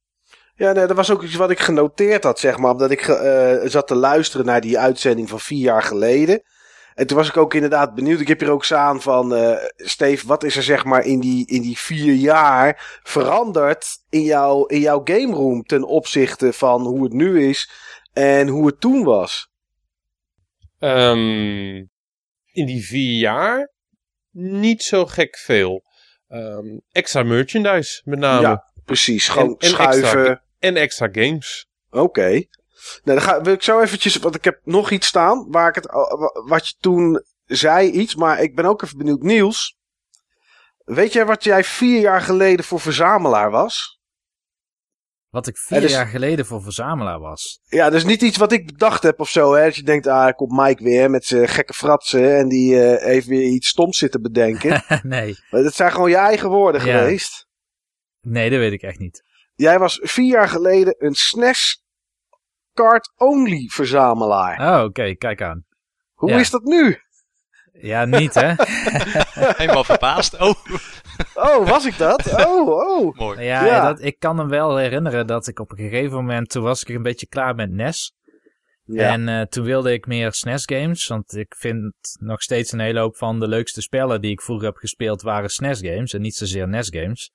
ja 0.54 0.72
nee, 0.72 0.86
dat 0.86 0.96
was 0.96 1.10
ook 1.10 1.22
iets 1.22 1.34
wat 1.34 1.50
ik 1.50 1.60
genoteerd 1.60 2.24
had, 2.24 2.38
zeg 2.38 2.58
maar. 2.58 2.70
Omdat 2.70 2.90
ik 2.90 3.08
eh, 3.08 3.56
zat 3.64 3.86
te 3.86 3.94
luisteren 3.94 4.46
naar 4.46 4.60
die 4.60 4.78
uitzending 4.78 5.28
van 5.28 5.40
vier 5.40 5.62
jaar 5.62 5.82
geleden. 5.82 6.42
En 6.94 7.06
toen 7.06 7.16
was 7.16 7.28
ik 7.28 7.36
ook 7.36 7.54
inderdaad 7.54 7.94
benieuwd. 7.94 8.20
Ik 8.20 8.28
heb 8.28 8.40
hier 8.40 8.50
ook 8.50 8.64
staan 8.64 9.02
van, 9.02 9.34
eh 9.34 9.56
Steve, 9.76 10.26
wat 10.26 10.44
is 10.44 10.56
er 10.56 10.62
zeg 10.62 10.84
maar 10.84 11.04
in 11.04 11.20
die, 11.20 11.46
in 11.46 11.62
die 11.62 11.78
vier 11.78 12.14
jaar 12.14 13.00
veranderd 13.02 13.86
in, 14.10 14.22
jouw 14.22 14.64
in 14.64 14.80
jouw 14.80 15.00
game 15.04 15.34
room 15.34 15.62
ten 15.62 15.84
opzichte 15.84 16.52
van 16.52 16.82
hoe 16.86 17.04
het 17.04 17.12
nu 17.12 17.48
is 17.48 17.70
en 18.18 18.48
hoe 18.48 18.66
het 18.66 18.80
toen 18.80 19.04
was? 19.04 19.48
Ehm, 20.78 21.76
in 22.52 22.66
die 22.66 22.84
vier 22.86 23.18
jaar 23.18 23.72
niet 24.30 24.82
zo 24.82 25.06
gek 25.06 25.36
veel. 25.38 25.82
Ehm, 26.28 26.78
extra 26.90 27.22
merchandise 27.22 28.00
met 28.04 28.18
name. 28.18 28.40
Ja, 28.40 28.72
precies. 28.84 29.28
Gewoon 29.28 29.48
En- 29.48 29.56
en 29.58 29.68
schuiven. 29.68 30.02
extra- 30.02 30.42
En 30.58 30.76
extra 30.76 31.08
games. 31.12 31.66
Oké. 31.90 32.28
Nou, 32.30 32.42
dan 33.02 33.20
ga, 33.20 33.40
wil 33.42 33.52
ik 33.52 33.62
zo 33.62 33.80
eventjes, 33.80 34.16
want 34.16 34.34
ik 34.34 34.44
heb 34.44 34.60
nog 34.64 34.90
iets 34.90 35.06
staan 35.06 35.46
waar 35.50 35.68
ik 35.68 35.74
het, 35.74 35.86
wa- 35.86 36.42
wat 36.46 36.68
je 36.68 36.74
toen 36.80 37.24
zei 37.44 37.90
iets, 37.90 38.14
maar 38.14 38.40
ik 38.42 38.54
ben 38.56 38.64
ook 38.64 38.82
even 38.82 38.98
benieuwd. 38.98 39.22
Niels, 39.22 39.76
weet 40.84 41.12
jij 41.12 41.26
wat 41.26 41.44
jij 41.44 41.64
vier 41.64 42.00
jaar 42.00 42.20
geleden 42.20 42.64
voor 42.64 42.80
verzamelaar 42.80 43.50
was? 43.50 43.97
Wat 45.38 45.46
ik 45.46 45.56
vier 45.58 45.80
dus- 45.80 45.92
jaar 45.92 46.06
geleden 46.06 46.46
voor 46.46 46.62
verzamelaar 46.62 47.18
was. 47.18 47.60
Ja, 47.64 47.90
dus 47.90 48.04
niet 48.04 48.22
iets 48.22 48.36
wat 48.36 48.52
ik 48.52 48.66
bedacht 48.66 49.02
heb 49.02 49.20
of 49.20 49.28
zo, 49.28 49.54
hè. 49.54 49.64
Dat 49.64 49.76
je 49.76 49.82
denkt, 49.82 50.06
ah, 50.06 50.36
komt 50.36 50.52
Mike 50.52 50.82
weer 50.82 51.10
met 51.10 51.24
zijn 51.24 51.48
gekke 51.48 51.72
fratsen 51.72 52.36
en 52.36 52.48
die 52.48 52.82
eh, 52.82 53.04
heeft 53.06 53.26
weer 53.26 53.42
iets 53.42 53.68
stoms 53.68 53.98
zitten 53.98 54.22
bedenken. 54.22 54.82
nee, 55.02 55.36
maar 55.50 55.62
dat 55.62 55.74
zijn 55.74 55.92
gewoon 55.92 56.10
je 56.10 56.16
eigen 56.16 56.48
woorden 56.48 56.84
Ja. 56.86 56.98
geweest. 56.98 57.46
nee, 58.20 58.50
dat 58.50 58.58
weet 58.58 58.72
ik 58.72 58.82
echt 58.82 58.98
niet. 58.98 59.22
Jij 59.54 59.78
was 59.78 60.00
vier 60.02 60.30
jaar 60.30 60.48
geleden 60.48 60.94
een 60.98 61.14
SNES 61.14 61.84
card-only 62.74 63.68
verzamelaar. 63.68 64.74
Oh, 64.78 64.84
oké, 64.84 65.14
kijk 65.14 65.42
aan. 65.42 65.66
Hoe 66.12 66.30
ja. 66.30 66.38
is 66.38 66.50
dat 66.50 66.62
nu? 66.62 66.98
Ja, 67.80 68.04
niet 68.04 68.34
hè? 68.34 68.52
Helemaal 69.62 69.84
verbaasd. 69.84 70.40
Oh, 70.40 70.54
Oh, 71.34 71.68
was 71.68 71.86
ik 71.86 71.98
dat? 71.98 72.46
Oh, 72.46 72.68
oh. 72.68 73.14
mooi. 73.18 73.42
Ja, 73.42 73.64
Ja. 73.64 73.86
Dat, 73.86 74.02
ik 74.02 74.18
kan 74.18 74.36
me 74.36 74.46
wel 74.46 74.76
herinneren 74.76 75.26
dat 75.26 75.46
ik 75.46 75.58
op 75.58 75.70
een 75.70 75.76
gegeven 75.76 76.16
moment, 76.16 76.48
toen 76.48 76.62
was 76.62 76.82
ik 76.82 76.88
een 76.88 77.02
beetje 77.02 77.26
klaar 77.26 77.54
met 77.54 77.70
NES. 77.70 78.12
Ja. 78.84 79.12
En 79.12 79.28
eh, 79.28 79.42
toen 79.42 79.64
wilde 79.64 79.92
ik 79.92 80.06
meer 80.06 80.32
SNES 80.32 80.64
games, 80.64 81.06
want 81.06 81.36
ik 81.36 81.54
vind 81.58 81.92
nog 82.20 82.42
steeds 82.42 82.72
een 82.72 82.80
hele 82.80 83.00
hoop 83.00 83.16
van 83.16 83.40
de 83.40 83.48
leukste 83.48 83.82
spellen 83.82 84.20
die 84.20 84.30
ik 84.30 84.42
vroeger 84.42 84.66
heb 84.66 84.76
gespeeld 84.76 85.22
waren 85.22 85.50
SNES 85.50 85.80
games 85.80 86.12
en 86.12 86.20
niet 86.20 86.34
zozeer 86.34 86.68
NES 86.68 86.88
games. 86.90 87.32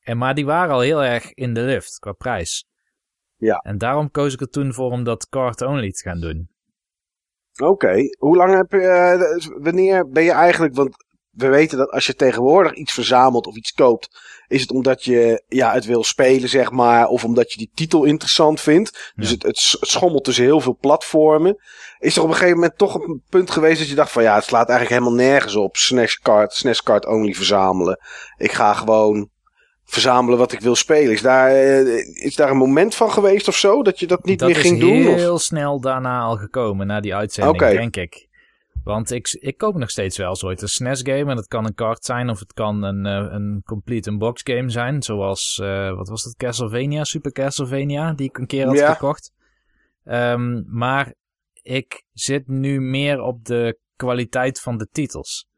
En, 0.00 0.18
maar 0.18 0.34
die 0.34 0.46
waren 0.46 0.74
al 0.74 0.80
heel 0.80 1.04
erg 1.04 1.32
in 1.32 1.54
de 1.54 1.60
lift 1.60 1.98
qua 1.98 2.12
prijs. 2.12 2.66
Ja. 3.36 3.56
En 3.56 3.78
daarom 3.78 4.10
koos 4.10 4.32
ik 4.32 4.40
er 4.40 4.48
toen 4.48 4.72
voor 4.72 4.90
om 4.90 5.04
dat 5.04 5.28
card 5.28 5.62
only 5.62 5.90
te 5.90 6.02
gaan 6.02 6.20
doen. 6.20 6.48
Oké, 7.62 7.96
hoe 8.18 8.36
lang 8.36 8.54
heb 8.54 8.70
je, 8.70 8.86
eh, 8.86 9.62
wanneer 9.62 10.08
ben 10.08 10.24
je 10.24 10.32
eigenlijk, 10.32 10.74
want 10.74 10.96
we 11.30 11.48
weten 11.48 11.78
dat 11.78 11.90
als 11.90 12.06
je 12.06 12.14
tegenwoordig 12.14 12.72
iets 12.74 12.92
verzamelt 12.92 13.46
of 13.46 13.56
iets 13.56 13.72
koopt, 13.72 14.08
is 14.46 14.60
het 14.60 14.70
omdat 14.70 15.04
je 15.04 15.42
ja, 15.48 15.72
het 15.72 15.84
wil 15.84 16.04
spelen, 16.04 16.48
zeg 16.48 16.70
maar, 16.70 17.06
of 17.08 17.24
omdat 17.24 17.52
je 17.52 17.58
die 17.58 17.70
titel 17.74 18.04
interessant 18.04 18.60
vindt. 18.60 19.12
Dus 19.14 19.28
Ja. 19.28 19.34
het, 19.34 19.42
het, 19.42 19.58
schommelt 19.80 20.24
tussen 20.24 20.44
heel 20.44 20.60
veel 20.60 20.76
platformen. 20.80 21.56
Is 21.98 22.16
er 22.16 22.22
op 22.22 22.28
een 22.28 22.34
gegeven 22.34 22.58
moment 22.58 22.78
toch 22.78 22.94
een 22.94 23.22
punt 23.28 23.50
geweest 23.50 23.78
dat 23.78 23.88
je 23.88 23.94
dacht 23.94 24.12
van 24.12 24.22
ja, 24.22 24.34
het 24.34 24.44
slaat 24.44 24.68
eigenlijk 24.68 25.00
helemaal 25.00 25.26
nergens 25.26 25.56
op, 25.56 25.76
SNES 25.76 26.18
card, 26.18 26.52
SNES 26.52 26.82
card 26.82 27.06
only 27.06 27.34
verzamelen. 27.34 27.98
Ik 28.36 28.52
ga 28.52 28.72
gewoon 28.72 29.28
verzamelen 29.84 30.38
wat 30.38 30.52
ik 30.52 30.60
wil 30.60 30.74
spelen. 30.74 31.12
Is 31.12 31.22
daar, 31.22 31.50
eh, 31.50 32.24
is 32.24 32.36
daar 32.36 32.50
een 32.50 32.56
moment 32.56 32.94
van 32.94 33.10
geweest 33.10 33.48
of 33.48 33.56
zo, 33.56 33.82
dat 33.82 33.98
je 33.98 34.06
dat 34.06 34.24
niet 34.24 34.38
dat 34.38 34.48
meer 34.48 34.56
is 34.56 34.62
ging 34.62 34.80
doen? 34.80 35.08
Of? 35.08 35.14
heel 35.14 35.38
snel 35.38 35.80
daarna 35.80 36.20
al 36.20 36.36
gekomen, 36.36 36.86
na 36.86 37.00
die 37.00 37.14
uitzending, 37.14 37.58
denk 37.58 37.96
ik. 37.96 38.28
Want 38.84 39.10
ik, 39.10 39.36
ik 39.40 39.56
koop 39.56 39.74
nog 39.74 39.90
steeds 39.90 40.16
wel 40.16 40.36
zoiets 40.36 40.62
een 40.62 40.68
SNES 40.68 41.00
game. 41.02 41.30
En 41.30 41.36
dat 41.36 41.46
kan 41.46 41.64
een 41.66 41.74
kaart 41.74 42.04
zijn 42.04 42.30
of 42.30 42.38
het 42.38 42.52
kan 42.52 42.82
een, 42.82 43.06
eh, 43.06 43.32
een 43.32 43.62
complete 43.64 44.16
box 44.16 44.40
game 44.44 44.70
zijn. 44.70 45.02
Zoals, 45.02 45.58
eh, 45.62 45.96
wat 45.96 46.08
was 46.08 46.22
dat, 46.24 46.36
Castlevania, 46.36 47.04
Super 47.04 47.32
Castlevania, 47.32 48.12
die 48.12 48.28
ik 48.28 48.38
een 48.38 48.46
keer 48.46 48.66
had 48.66 48.76
Ja. 48.78 48.92
gekocht. 48.92 49.32
Ehm, 50.04 50.62
maar 50.66 51.14
ik 51.62 52.02
zit 52.12 52.48
nu 52.48 52.80
meer 52.80 53.20
op 53.20 53.44
de 53.44 53.78
kwaliteit 53.96 54.60
van 54.60 54.76
de 54.78 54.88
titels. 54.92 55.48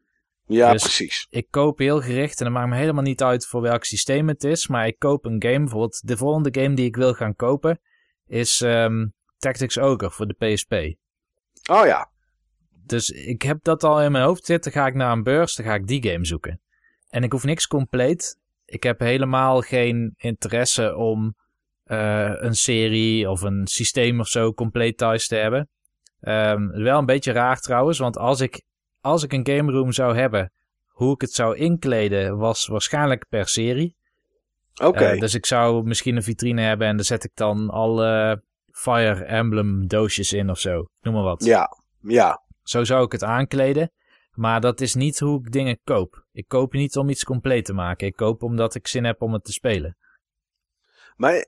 Ja, 0.47 0.71
Dus- 0.71 0.81
precies. 0.81 1.27
Ik 1.29 1.47
koop 1.49 1.77
heel 1.77 2.01
gericht 2.01 2.39
en 2.39 2.45
het 2.45 2.53
maakt 2.55 2.69
me 2.69 2.75
helemaal 2.75 3.03
niet 3.03 3.23
uit 3.23 3.45
voor 3.45 3.61
welk 3.61 3.83
systeem 3.83 4.27
het 4.27 4.43
is. 4.43 4.67
Maar 4.67 4.87
ik 4.87 4.99
koop 4.99 5.25
een 5.25 5.43
game. 5.43 5.59
Bijvoorbeeld 5.59 6.07
de 6.07 6.17
volgende 6.17 6.61
game 6.61 6.75
die 6.75 6.85
ik 6.85 6.95
wil 6.95 7.13
gaan 7.13 7.35
kopen 7.35 7.79
is 8.25 8.61
ehm, 8.61 9.05
Tactics 9.37 9.77
Ogre 9.77 10.11
voor 10.11 10.27
de 10.27 10.33
PSP. 10.33 10.73
Oh 11.71 11.85
ja. 11.85 12.11
Dus 12.85 13.09
ik 13.09 13.41
heb 13.41 13.63
dat 13.63 13.83
al 13.83 14.01
in 14.01 14.11
mijn 14.11 14.23
hoofd 14.23 14.45
zitten. 14.45 14.71
Ga 14.71 14.87
ik 14.87 14.93
naar 14.93 15.11
een 15.11 15.23
beurs, 15.23 15.55
dan 15.55 15.65
ga 15.65 15.73
ik 15.73 15.87
die 15.87 16.09
game 16.09 16.25
zoeken. 16.25 16.61
En 17.09 17.23
ik 17.23 17.31
hoef 17.31 17.43
niks 17.43 17.67
compleet. 17.67 18.39
Ik 18.65 18.83
heb 18.83 18.99
helemaal 18.99 19.61
geen 19.61 20.13
interesse 20.17 20.95
om 20.95 21.35
eh, 21.83 22.31
een 22.35 22.55
serie 22.55 23.29
of 23.29 23.41
een 23.41 23.67
systeem 23.67 24.19
of 24.19 24.27
zo 24.27 24.53
compleet 24.53 24.97
thuis 24.97 25.27
te 25.27 25.35
hebben. 25.35 25.69
Ehm, 26.19 26.67
wel 26.67 26.99
een 26.99 27.05
beetje 27.05 27.31
raar 27.31 27.59
trouwens, 27.59 27.97
want 27.97 28.17
als 28.17 28.41
ik, 28.41 28.63
als 29.07 29.23
ik 29.23 29.33
een 29.33 29.47
game 29.47 29.71
room 29.71 29.91
zou 29.91 30.17
hebben, 30.17 30.51
hoe 30.87 31.13
ik 31.13 31.21
het 31.21 31.31
zou 31.31 31.55
inkleden 31.55 32.37
was 32.37 32.67
waarschijnlijk 32.67 33.25
per 33.29 33.47
serie. 33.47 33.95
Oké. 34.83 35.05
Eh, 35.05 35.19
dus 35.19 35.33
ik 35.33 35.45
zou 35.45 35.83
misschien 35.83 36.15
een 36.15 36.23
vitrine 36.23 36.61
hebben 36.61 36.87
en 36.87 36.95
daar 36.95 37.05
zet 37.05 37.23
ik 37.23 37.31
dan 37.33 37.69
alle 37.69 38.41
Fire 38.71 39.23
Emblem 39.23 39.87
doosjes 39.87 40.33
in 40.33 40.49
of 40.49 40.59
zo. 40.59 40.87
Noem 41.01 41.13
maar 41.13 41.23
wat. 41.23 41.43
Ja. 41.43 41.77
Ja. 42.01 42.41
Zo 42.63 42.83
zou 42.83 43.05
ik 43.05 43.11
het 43.11 43.23
aankleden. 43.23 43.91
Maar 44.31 44.61
dat 44.61 44.81
is 44.81 44.95
niet 44.95 45.19
hoe 45.19 45.39
ik 45.39 45.51
dingen 45.51 45.79
koop. 45.83 46.25
Ik 46.31 46.47
koop 46.47 46.73
niet 46.73 46.97
om 46.97 47.09
iets 47.09 47.23
compleet 47.23 47.65
te 47.65 47.73
maken. 47.73 48.07
Ik 48.07 48.15
koop 48.15 48.43
omdat 48.43 48.75
ik 48.75 48.87
zin 48.87 49.03
heb 49.03 49.21
om 49.21 49.33
het 49.33 49.43
te 49.43 49.51
spelen. 49.51 49.97
Maar 51.15 51.45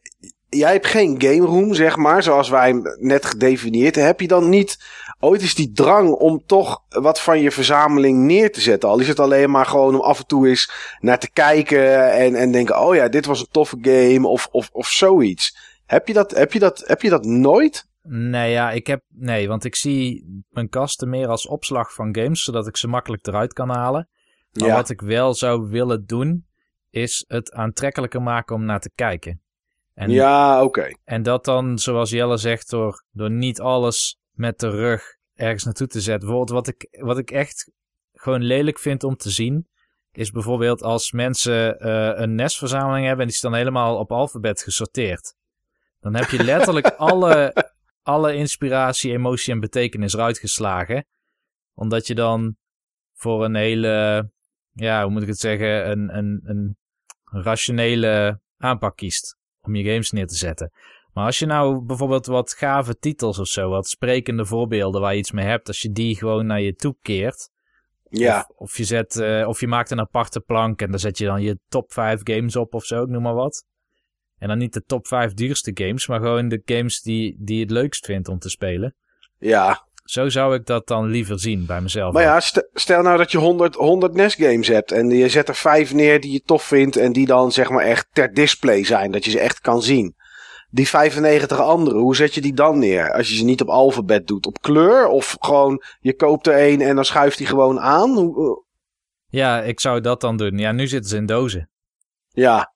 jij 0.50 0.72
hebt 0.72 0.88
geen 0.88 1.22
game 1.22 1.46
room, 1.46 1.74
zeg 1.74 1.96
maar, 1.96 2.24
zoals 2.24 2.50
wij 2.50 2.68
hem 2.68 2.84
net 3.00 3.26
gedefinieerd. 3.26 3.96
Heb 3.96 4.20
je 4.22 4.28
dan 4.28 4.50
niet 4.50 4.80
ooit 5.20 5.42
eens 5.42 5.56
die 5.56 5.72
drang 5.72 6.10
om 6.10 6.44
toch 6.46 6.84
wat 6.90 7.22
van 7.22 7.40
je 7.40 7.52
verzameling 7.52 8.18
neer 8.26 8.52
te 8.52 8.62
zetten? 8.62 8.90
Al 8.90 9.00
is 9.00 9.08
het 9.08 9.20
alleen 9.20 9.52
maar 9.52 9.66
gewoon 9.66 9.96
om 9.96 10.02
af 10.02 10.20
en 10.20 10.28
toe 10.28 10.48
eens 10.48 10.72
naar 11.00 11.20
te 11.20 11.32
kijken 11.32 12.12
en, 12.12 12.36
en 12.36 12.52
denken, 12.52 12.80
oh 12.80 12.96
ja, 12.96 13.08
dit 13.08 13.26
was 13.26 13.40
een 13.40 13.48
toffe 13.52 13.78
game 13.82 14.28
of, 14.28 14.48
of, 14.52 14.70
of 14.72 14.88
zoiets. 14.88 15.58
Heb 15.86 16.08
je, 16.08 16.14
dat, 16.14 16.32
heb, 16.32 16.54
je 16.54 16.60
dat, 16.60 16.84
heb 16.86 17.02
je 17.02 17.10
dat 17.10 17.26
nooit? 17.26 17.88
Nee, 18.02 18.52
ja, 18.52 18.72
ik 18.72 18.88
heb. 18.88 19.02
Nee, 19.08 19.48
want 19.48 19.66
ik 19.66 19.76
zie 19.76 20.26
mijn 20.50 20.70
kasten 20.70 21.10
meer 21.10 21.28
als 21.28 21.48
opslag 21.48 21.94
van 21.94 22.16
games, 22.16 22.44
zodat 22.44 22.68
ik 22.68 22.78
ze 22.78 22.88
makkelijk 22.88 23.28
eruit 23.28 23.54
kan 23.54 23.70
halen. 23.70 24.10
Maar 24.52 24.68
ja. 24.68 24.76
wat 24.76 24.90
ik 24.90 25.02
wel 25.02 25.34
zou 25.34 25.70
willen 25.70 26.06
doen, 26.06 26.46
is 26.90 27.26
het 27.28 27.52
aantrekkelijker 27.52 28.22
maken 28.22 28.56
om 28.56 28.66
naar 28.66 28.80
te 28.80 28.92
kijken. 28.96 29.42
En, 30.00 30.10
ja, 30.10 30.64
oké. 30.64 30.92
en 31.04 31.24
dat 31.24 31.46
dan, 31.46 31.80
zoals 31.80 32.10
Jelle 32.10 32.38
zegt, 32.38 32.70
door, 32.70 33.04
door 33.12 33.32
niet 33.32 33.60
alles 33.60 34.20
met 34.32 34.60
de 34.60 34.70
rug 34.70 35.18
ergens 35.34 35.64
naartoe 35.64 35.88
te 35.88 36.02
zetten. 36.02 36.28
Bijvoorbeeld 36.28 36.66
wat 36.66 36.68
ik, 36.68 37.00
wat 37.02 37.18
ik 37.18 37.32
echt 37.32 37.72
gewoon 38.14 38.44
lelijk 38.44 38.80
vind 38.80 39.04
om 39.04 39.16
te 39.16 39.30
zien, 39.30 39.68
is 40.12 40.32
bijvoorbeeld 40.32 40.84
als 40.84 41.12
mensen 41.12 41.80
eh, 41.80 42.12
een 42.22 42.36
NES-verzameling 42.36 43.06
hebben 43.06 43.20
en 43.20 43.28
die 43.28 43.36
is 43.36 43.42
dan 43.42 43.54
helemaal 43.54 43.98
op 43.98 44.12
alfabet 44.12 44.62
gesorteerd. 44.62 45.36
Dan 46.00 46.16
heb 46.16 46.30
je 46.30 46.44
letterlijk 46.54 46.88
alle, 46.88 47.66
alle 48.02 48.36
inspiratie, 48.36 49.12
emotie 49.12 49.54
en 49.54 49.60
betekenis 49.60 50.14
eruit 50.14 50.38
geslagen. 50.38 51.06
Omdat 51.74 52.08
je 52.08 52.16
dan 52.16 52.58
voor 53.14 53.44
een 53.46 53.56
hele, 53.56 54.30
ja, 54.72 55.04
hoe 55.04 55.12
moet 55.12 55.22
ik 55.22 55.28
het 55.28 55.40
zeggen, 55.40 55.92
een, 55.92 56.18
een, 56.18 56.42
een 56.44 56.78
rationele 57.24 58.42
aanpak 58.58 58.96
kiest 58.96 59.38
om 59.70 59.76
je 59.76 59.92
games 59.92 60.12
neer 60.12 60.28
te 60.28 60.36
zetten. 60.36 60.72
Maar 61.14 61.26
als 61.26 61.40
je 61.40 61.46
nou 61.46 61.82
bijvoorbeeld 61.82 62.26
wat 62.26 62.54
gave 62.54 62.98
titels 62.98 63.40
of 63.40 63.48
zo, 63.48 63.70
wat 63.70 63.88
sprekende 63.88 64.46
voorbeelden 64.46 65.02
waar 65.02 65.14
je 65.14 65.20
iets 65.20 65.32
mee 65.32 65.46
hebt, 65.46 65.68
als 65.68 65.82
je 65.82 65.92
die 65.92 66.16
gewoon 66.16 66.46
naar 66.46 66.62
je 66.62 66.74
toe 66.74 66.96
keert, 67.02 67.50
Ja, 68.10 68.40
of, 68.40 68.58
of 68.58 68.78
je 68.78 68.84
zet, 68.84 69.16
eh, 69.16 69.48
of 69.48 69.60
je 69.60 69.68
maakt 69.68 69.92
een 69.92 70.00
aparte 70.00 70.40
plank 70.40 70.82
en 70.82 70.90
daar 70.90 71.00
zet 71.00 71.18
je 71.18 71.26
dan 71.26 71.42
je 71.42 71.60
top 71.68 71.94
5 71.94 72.22
games 72.24 72.56
op 72.56 72.74
of 72.74 72.86
zo, 72.86 73.04
ik 73.04 73.10
noem 73.10 73.22
maar 73.22 73.34
wat. 73.34 73.66
En 74.38 74.48
dan 74.48 74.58
niet 74.58 74.74
de 74.74 74.84
top 74.84 75.08
5 75.08 75.34
duurste 75.34 75.72
games, 75.74 76.08
maar 76.08 76.20
gewoon 76.20 76.48
de 76.48 76.62
games 76.66 77.02
die, 77.02 77.36
die 77.40 77.56
je 77.56 77.62
het 77.62 77.72
leukst 77.72 78.06
vindt 78.06 78.28
om 78.28 78.40
te 78.40 78.50
spelen. 78.50 78.96
ja. 79.38 79.88
Zo 80.10 80.30
zou 80.30 80.56
ik 80.56 80.66
dat 80.66 80.88
dan 80.88 81.06
liever 81.08 81.40
zien 81.40 81.66
bij 81.66 81.82
mezelf. 81.82 82.14
Maar 82.14 82.24
ja, 82.24 82.40
st- 82.40 82.68
stel 82.74 83.02
nou 83.02 83.18
dat 83.18 83.32
je 83.32 83.38
100, 83.38 83.76
100 83.76 84.14
NES 84.14 84.36
games 84.36 84.68
hebt 84.68 84.92
en 84.92 85.10
je 85.10 85.30
zet 85.30 85.48
er 85.48 85.56
vijf 85.56 85.94
neer 85.94 86.22
die 86.22 86.32
je 86.32 86.42
tof 86.42 86.64
vindt 86.64 86.96
en 86.96 87.14
die 87.14 87.26
dan 87.26 87.52
zeg 87.52 87.70
maar 87.70 87.84
echt 87.84 88.08
ter 88.12 88.34
display 88.34 88.84
zijn, 88.86 89.12
dat 89.12 89.26
je 89.26 89.32
ze 89.32 89.40
echt 89.40 89.60
kan 89.60 89.82
zien. 89.82 90.16
Die 90.70 90.88
95 90.88 91.60
andere, 91.60 91.98
hoe 91.98 92.16
zet 92.16 92.34
je 92.34 92.42
die 92.42 92.54
dan 92.54 92.80
neer? 92.80 93.14
Als 93.14 93.30
je 93.30 93.36
ze 93.36 93.44
niet 93.44 93.62
op 93.62 93.68
alfabet 93.68 94.28
doet, 94.28 94.46
op 94.46 94.62
kleur 94.62 95.08
of 95.08 95.36
gewoon 95.40 95.84
je 96.00 96.16
koopt 96.16 96.48
er 96.48 96.54
één 96.54 96.82
en 96.82 96.96
dan 96.96 97.06
schuift 97.06 97.38
die 97.38 97.48
gewoon 97.48 97.80
aan? 97.80 98.10
Hoe- 98.18 98.66
Ja, 99.28 99.62
ik 99.62 99.80
zou 99.80 100.02
dat 100.02 100.22
dan 100.22 100.38
doen. 100.38 100.58
Ja, 100.58 100.72
nu 100.72 100.88
zitten 100.88 101.10
ze 101.10 101.18
in 101.18 101.26
dozen. 101.26 101.70
Ja. 102.30 102.74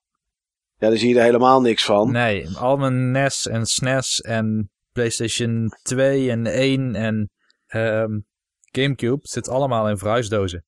Ja, 0.76 0.88
daar 0.88 0.98
zie 0.98 1.08
je 1.08 1.18
er 1.18 1.24
helemaal 1.24 1.60
niks 1.60 1.84
van. 1.84 2.10
Nee, 2.12 2.48
al 2.58 2.76
mijn 2.76 3.10
NES 3.10 3.46
en 3.46 3.66
SNES 3.66 4.20
en 4.20 4.70
PlayStation 4.94 5.68
2 5.82 6.30
en 6.30 6.46
1 6.46 6.94
en 6.94 7.30
ehm, 7.66 8.20
Gamecube 8.60 9.20
zit 9.22 9.48
allemaal 9.48 9.88
in 9.88 9.98
verhuisdozen. 9.98 10.64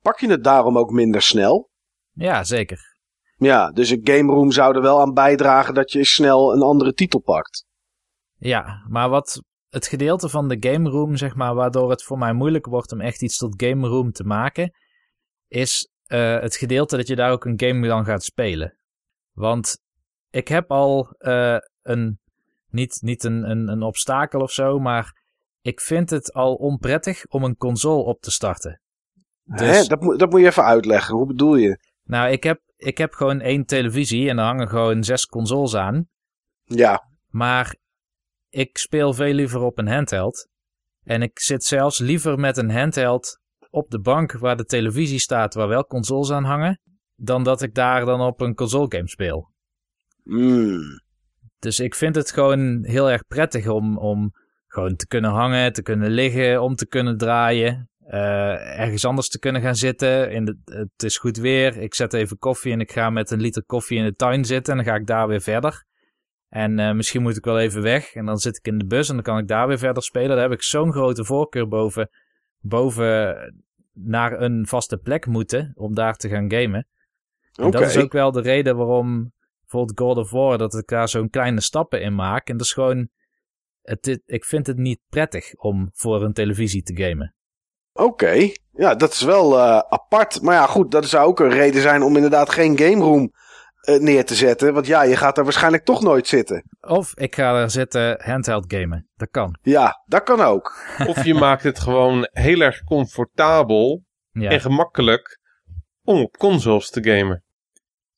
Pak 0.00 0.20
je 0.20 0.28
het 0.28 0.44
daarom 0.44 0.78
ook 0.78 0.90
minder 0.90 1.22
snel? 1.22 1.70
Ja, 2.12 2.44
zeker. 2.44 2.96
Ja, 3.36 3.70
dus 3.70 3.90
een 3.90 4.00
game 4.02 4.32
room 4.32 4.52
zou 4.52 4.74
er 4.74 4.82
wel 4.82 5.00
aan 5.00 5.14
bijdragen 5.14 5.74
dat 5.74 5.92
je 5.92 6.04
snel 6.04 6.54
een 6.54 6.62
andere 6.62 6.92
titel 6.92 7.20
pakt. 7.20 7.64
Ja, 8.38 8.84
maar 8.88 9.08
wat 9.08 9.42
het 9.68 9.86
gedeelte 9.86 10.28
van 10.28 10.48
de 10.48 10.56
game 10.70 10.88
room, 10.88 11.16
zeg 11.16 11.34
maar, 11.34 11.54
waardoor 11.54 11.90
het 11.90 12.02
voor 12.02 12.18
mij 12.18 12.32
moeilijk 12.32 12.66
wordt 12.66 12.92
om 12.92 13.00
echt 13.00 13.22
iets 13.22 13.36
tot 13.36 13.62
game 13.62 13.88
room 13.88 14.12
te 14.12 14.24
maken, 14.24 14.72
is 15.48 15.88
eh, 16.06 16.40
het 16.40 16.56
gedeelte 16.56 16.96
dat 16.96 17.06
je 17.06 17.16
daar 17.16 17.30
ook 17.30 17.44
een 17.44 17.60
game 17.60 17.86
dan 17.86 18.04
gaat 18.04 18.24
spelen. 18.24 18.78
Want 19.32 19.78
ik 20.30 20.48
heb 20.48 20.70
al 20.70 21.14
eh, 21.18 21.56
een, 21.82 22.20
niet, 22.72 22.98
niet 23.00 23.24
een, 23.24 23.50
een, 23.50 23.68
een 23.68 23.82
obstakel 23.82 24.40
of 24.40 24.50
zo, 24.50 24.78
maar 24.78 25.20
ik 25.60 25.80
vind 25.80 26.10
het 26.10 26.32
al 26.32 26.54
onprettig 26.54 27.26
om 27.26 27.44
een 27.44 27.56
console 27.56 28.02
op 28.02 28.20
te 28.20 28.30
starten. 28.30 28.80
Dus, 29.44 29.78
Hè? 29.78 29.84
Dat, 29.84 30.00
moet, 30.00 30.18
dat 30.18 30.30
moet 30.30 30.40
je 30.40 30.46
even 30.46 30.64
uitleggen. 30.64 31.14
Hoe 31.14 31.26
bedoel 31.26 31.56
je? 31.56 31.78
nou, 32.04 32.30
ik 32.30 32.42
heb, 32.42 32.60
ik 32.76 32.98
heb 32.98 33.12
gewoon 33.12 33.40
één 33.40 33.64
televisie 33.64 34.28
en 34.28 34.38
er 34.38 34.44
hangen 34.44 34.68
gewoon 34.68 35.04
zes 35.04 35.26
consoles 35.26 35.74
aan. 35.74 36.08
Ja, 36.64 37.08
Maar 37.28 37.76
ik 38.48 38.78
speel 38.78 39.12
veel 39.12 39.32
liever 39.32 39.60
op 39.60 39.78
een 39.78 39.88
handheld. 39.88 40.48
En 41.02 41.22
ik 41.22 41.40
zit 41.40 41.64
zelfs 41.64 41.98
liever 41.98 42.38
met 42.38 42.56
een 42.56 42.70
handheld 42.70 43.40
op 43.70 43.90
de 43.90 44.00
bank 44.00 44.32
waar 44.32 44.56
de 44.56 44.64
televisie 44.64 45.18
staat, 45.18 45.54
waar 45.54 45.68
wel 45.68 45.84
consoles 45.84 46.30
aan 46.30 46.44
hangen, 46.44 46.80
dan 47.14 47.44
dat 47.44 47.62
ik 47.62 47.74
daar 47.74 48.04
dan 48.04 48.20
op 48.20 48.40
een 48.40 48.54
console 48.54 48.86
game 48.88 49.08
speel. 49.08 49.50
mm. 50.22 51.00
Dus 51.62 51.80
ik 51.80 51.94
vind 51.94 52.14
het 52.14 52.30
gewoon 52.32 52.84
heel 52.84 53.10
erg 53.10 53.26
prettig 53.26 53.68
om, 53.68 53.98
om 53.98 54.32
gewoon 54.66 54.96
te 54.96 55.06
kunnen 55.06 55.30
hangen, 55.30 55.72
te 55.72 55.82
kunnen 55.82 56.10
liggen, 56.10 56.62
om 56.62 56.74
te 56.74 56.86
kunnen 56.86 57.16
draaien. 57.18 57.90
eh, 58.06 58.80
ergens 58.80 59.04
anders 59.04 59.28
te 59.28 59.38
kunnen 59.38 59.62
gaan 59.62 59.74
zitten. 59.74 60.30
In 60.30 60.44
de, 60.44 60.56
het 60.64 61.02
is 61.02 61.18
goed 61.18 61.36
weer. 61.36 61.76
Ik 61.76 61.94
zet 61.94 62.12
even 62.12 62.38
koffie 62.38 62.72
en 62.72 62.80
ik 62.80 62.92
ga 62.92 63.10
met 63.10 63.30
een 63.30 63.40
liter 63.40 63.64
koffie 63.64 63.98
in 63.98 64.04
de 64.04 64.14
tuin 64.14 64.44
zitten. 64.44 64.72
En 64.78 64.84
dan 64.84 64.92
ga 64.92 65.00
ik 65.00 65.06
daar 65.06 65.28
weer 65.28 65.40
verder. 65.40 65.84
En 66.48 66.78
eh, 66.78 66.92
misschien 66.92 67.22
moet 67.22 67.36
ik 67.36 67.44
wel 67.44 67.58
even 67.58 67.82
weg. 67.82 68.14
En 68.14 68.26
dan 68.26 68.38
zit 68.38 68.56
ik 68.56 68.66
in 68.66 68.78
de 68.78 68.86
bus 68.86 69.08
en 69.08 69.14
dan 69.14 69.24
kan 69.24 69.38
ik 69.38 69.48
daar 69.48 69.66
weer 69.68 69.78
verder 69.78 70.02
spelen. 70.02 70.28
Daar 70.28 70.48
heb 70.48 70.52
ik 70.52 70.62
zo'n 70.62 70.92
grote 70.92 71.24
voorkeur 71.24 71.68
boven, 71.68 72.08
boven 72.58 73.36
naar 73.92 74.40
een 74.40 74.66
vaste 74.66 74.96
plek 74.96 75.26
moeten. 75.26 75.72
Om 75.74 75.94
daar 75.94 76.16
te 76.16 76.28
gaan 76.28 76.50
gamen. 76.52 76.86
En 77.52 77.70
dat 77.70 77.82
is 77.82 77.96
ook 77.96 78.12
wel 78.12 78.32
de 78.32 78.40
reden 78.40 78.76
waarom 78.76 79.32
bijvoorbeeld 79.72 79.98
God 79.98 80.24
of 80.24 80.30
War, 80.30 80.58
dat 80.58 80.74
ik 80.74 80.88
daar 80.88 81.08
zo'n 81.08 81.30
kleine 81.30 81.60
stappen 81.60 82.02
in 82.02 82.14
maak. 82.14 82.48
En 82.48 82.56
dat 82.56 82.66
is 82.66 82.72
gewoon, 82.72 83.08
het, 83.82 84.20
ik 84.26 84.44
vind 84.44 84.66
het 84.66 84.76
niet 84.76 85.00
prettig 85.08 85.54
om 85.54 85.90
voor 85.92 86.22
een 86.22 86.32
televisie 86.32 86.82
te 86.82 86.96
gamen. 86.96 87.34
Oké, 87.92 88.50
ja, 88.72 88.94
dat 88.94 89.12
is 89.12 89.22
wel 89.22 89.58
eh, 89.58 89.78
apart. 89.78 90.42
Maar 90.42 90.54
ja, 90.54 90.66
goed, 90.66 90.90
dat 90.90 91.06
zou 91.06 91.26
ook 91.26 91.40
een 91.40 91.50
reden 91.50 91.82
zijn 91.82 92.02
om 92.02 92.14
inderdaad 92.16 92.50
geen 92.50 92.78
game 92.78 93.04
room 93.04 93.30
eh, 93.80 93.98
neer 93.98 94.24
te 94.24 94.34
zetten. 94.34 94.74
Want 94.74 94.86
ja, 94.86 95.02
je 95.02 95.16
gaat 95.16 95.34
daar 95.34 95.44
waarschijnlijk 95.44 95.84
toch 95.84 96.02
nooit 96.02 96.26
zitten. 96.26 96.64
Of 96.80 97.12
ik 97.14 97.34
ga 97.34 97.60
er 97.60 97.70
zitten 97.70 98.20
handheld 98.24 98.64
gamen. 98.74 99.08
Dat 99.14 99.30
kan. 99.30 99.58
Ja, 99.62 100.02
dat 100.06 100.22
kan 100.22 100.40
ook. 100.40 100.84
Of 101.06 101.24
je 101.24 101.34
maakt 101.34 101.62
het 101.62 101.80
gewoon 101.80 102.28
heel 102.30 102.60
erg 102.60 102.84
comfortabel 102.84 104.04
Ja, 104.30 104.50
en 104.50 104.60
gemakkelijk 104.60 105.40
om 106.02 106.20
op 106.20 106.36
consoles 106.36 106.90
te 106.90 107.02
gamen. 107.02 107.41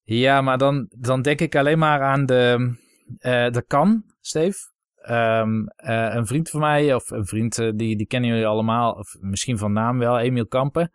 Ja 0.05 0.41
maar 0.41 0.59
dan, 0.59 0.87
dan 0.91 1.23
denk 1.23 1.41
ik 1.41 1.57
alleen 1.57 1.79
maar 1.79 2.03
aan 2.03 2.27
de, 2.27 2.75
eh 3.19 3.51
de 3.51 3.65
kan, 3.67 4.05
Steve. 4.21 4.73
Ehm, 4.95 5.67
eh, 5.67 6.15
een 6.15 6.27
vriend 6.27 6.51
van 6.51 6.61
mij, 6.61 6.95
of 6.95 7.11
een 7.11 7.27
vriend, 7.27 7.59
eh, 7.59 7.71
die, 7.75 7.97
die 7.97 8.07
kennen 8.07 8.31
jullie 8.31 8.47
allemaal, 8.47 8.93
of 8.93 9.17
misschien 9.21 9.59
van 9.59 9.73
naam 9.73 9.99
wel, 9.99 10.19
Emiel 10.19 10.47
Kampen. 10.47 10.93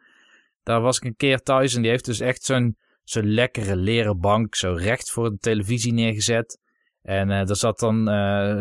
Daar 0.63 0.81
was 0.81 0.97
ik 0.97 1.03
een 1.03 1.15
keer 1.15 1.39
thuis 1.39 1.75
en 1.75 1.81
die 1.81 1.91
heeft 1.91 2.05
dus 2.05 2.19
echt 2.19 2.43
zo'n 2.43 2.77
zo'n 3.03 3.33
lekkere 3.33 3.75
leren 3.75 4.19
bank 4.19 4.55
zo 4.55 4.73
recht 4.73 5.11
voor 5.11 5.29
de 5.29 5.37
televisie 5.37 5.93
neergezet. 5.93 6.59
En 7.01 7.29
er 7.29 7.55
zat 7.55 7.79
dan 7.79 8.05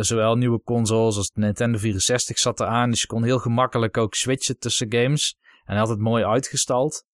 zowel 0.04 0.36
nieuwe 0.36 0.62
consoles 0.62 1.16
als 1.16 1.30
de 1.30 1.40
Nintendo 1.40 1.78
64 1.78 2.38
zat 2.38 2.60
eraan. 2.60 2.90
Dus 2.90 3.00
je 3.00 3.06
kon 3.06 3.24
heel 3.24 3.38
gemakkelijk 3.38 3.96
ook 3.96 4.14
switchen 4.14 4.58
tussen 4.58 4.92
games. 4.92 5.36
En 5.40 5.72
hij 5.72 5.78
had 5.78 5.88
het 5.88 5.98
mooi 5.98 6.24
uitgestald. 6.24 7.04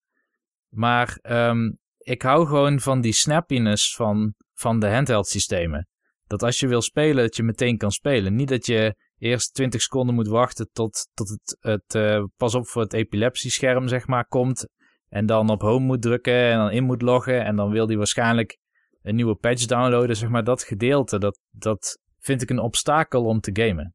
Maar 0.69 1.19
um, 1.23 1.79
ik 2.05 2.21
hou 2.21 2.45
gewoon 2.45 2.79
van 2.79 3.01
die 3.01 3.13
snappiness 3.13 3.95
van, 3.95 4.33
van 4.53 4.79
de 4.79 4.87
handheld 4.87 5.27
systemen. 5.27 5.87
Dat 6.27 6.43
als 6.43 6.59
je 6.59 6.67
wil 6.67 6.81
spelen, 6.81 7.23
dat 7.23 7.35
je 7.35 7.43
meteen 7.43 7.77
kan 7.77 7.91
spelen. 7.91 8.35
Niet 8.35 8.47
dat 8.47 8.65
je 8.65 8.95
eerst 9.17 9.53
20 9.53 9.81
seconden 9.81 10.15
moet 10.15 10.27
wachten 10.27 10.69
tot, 10.71 11.09
tot 11.13 11.29
het, 11.29 11.57
het 11.59 11.95
uh, 11.95 12.23
pas 12.37 12.55
op 12.55 12.67
voor 12.67 12.81
het 12.81 12.93
epilepsiescherm 12.93 13.87
zeg 13.87 14.07
maar 14.07 14.27
komt. 14.27 14.67
En 15.09 15.25
dan 15.25 15.49
op 15.49 15.61
home 15.61 15.85
moet 15.85 16.01
drukken 16.01 16.51
en 16.51 16.57
dan 16.57 16.71
in 16.71 16.83
moet 16.83 17.01
loggen. 17.01 17.45
En 17.45 17.55
dan 17.55 17.71
wil 17.71 17.85
die 17.87 17.97
waarschijnlijk 17.97 18.57
een 19.01 19.15
nieuwe 19.15 19.35
patch 19.35 19.65
downloaden. 19.65 20.15
Zeg 20.15 20.29
maar 20.29 20.43
dat 20.43 20.63
gedeelte, 20.63 21.19
dat, 21.19 21.39
dat 21.51 21.99
vind 22.19 22.41
ik 22.41 22.49
een 22.49 22.59
obstakel 22.59 23.25
om 23.25 23.39
te 23.39 23.49
gamen. 23.53 23.93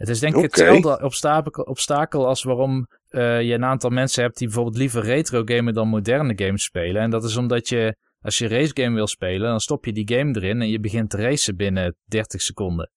Het 0.00 0.08
is 0.08 0.20
denk 0.20 0.36
ik 0.36 0.44
okay. 0.44 0.66
hetzelfde 0.66 1.04
obstakel, 1.04 1.62
obstakel 1.62 2.26
als 2.26 2.42
waarom 2.42 2.86
uh, 3.10 3.42
je 3.42 3.54
een 3.54 3.64
aantal 3.64 3.90
mensen 3.90 4.22
hebt 4.22 4.38
die 4.38 4.46
bijvoorbeeld 4.46 4.76
liever 4.76 5.02
retro 5.02 5.42
gamen 5.44 5.74
dan 5.74 5.88
moderne 5.88 6.32
games 6.36 6.64
spelen. 6.64 7.02
En 7.02 7.10
dat 7.10 7.24
is 7.24 7.36
omdat 7.36 7.68
je, 7.68 7.96
als 8.20 8.38
je 8.38 8.48
race 8.48 8.70
game 8.74 8.94
wil 8.94 9.06
spelen, 9.06 9.48
dan 9.48 9.60
stop 9.60 9.84
je 9.84 9.92
die 9.92 10.16
game 10.16 10.34
erin 10.34 10.60
en 10.60 10.68
je 10.68 10.80
begint 10.80 11.10
te 11.10 11.16
racen 11.16 11.56
binnen 11.56 11.96
30 12.04 12.40
seconden. 12.40 12.90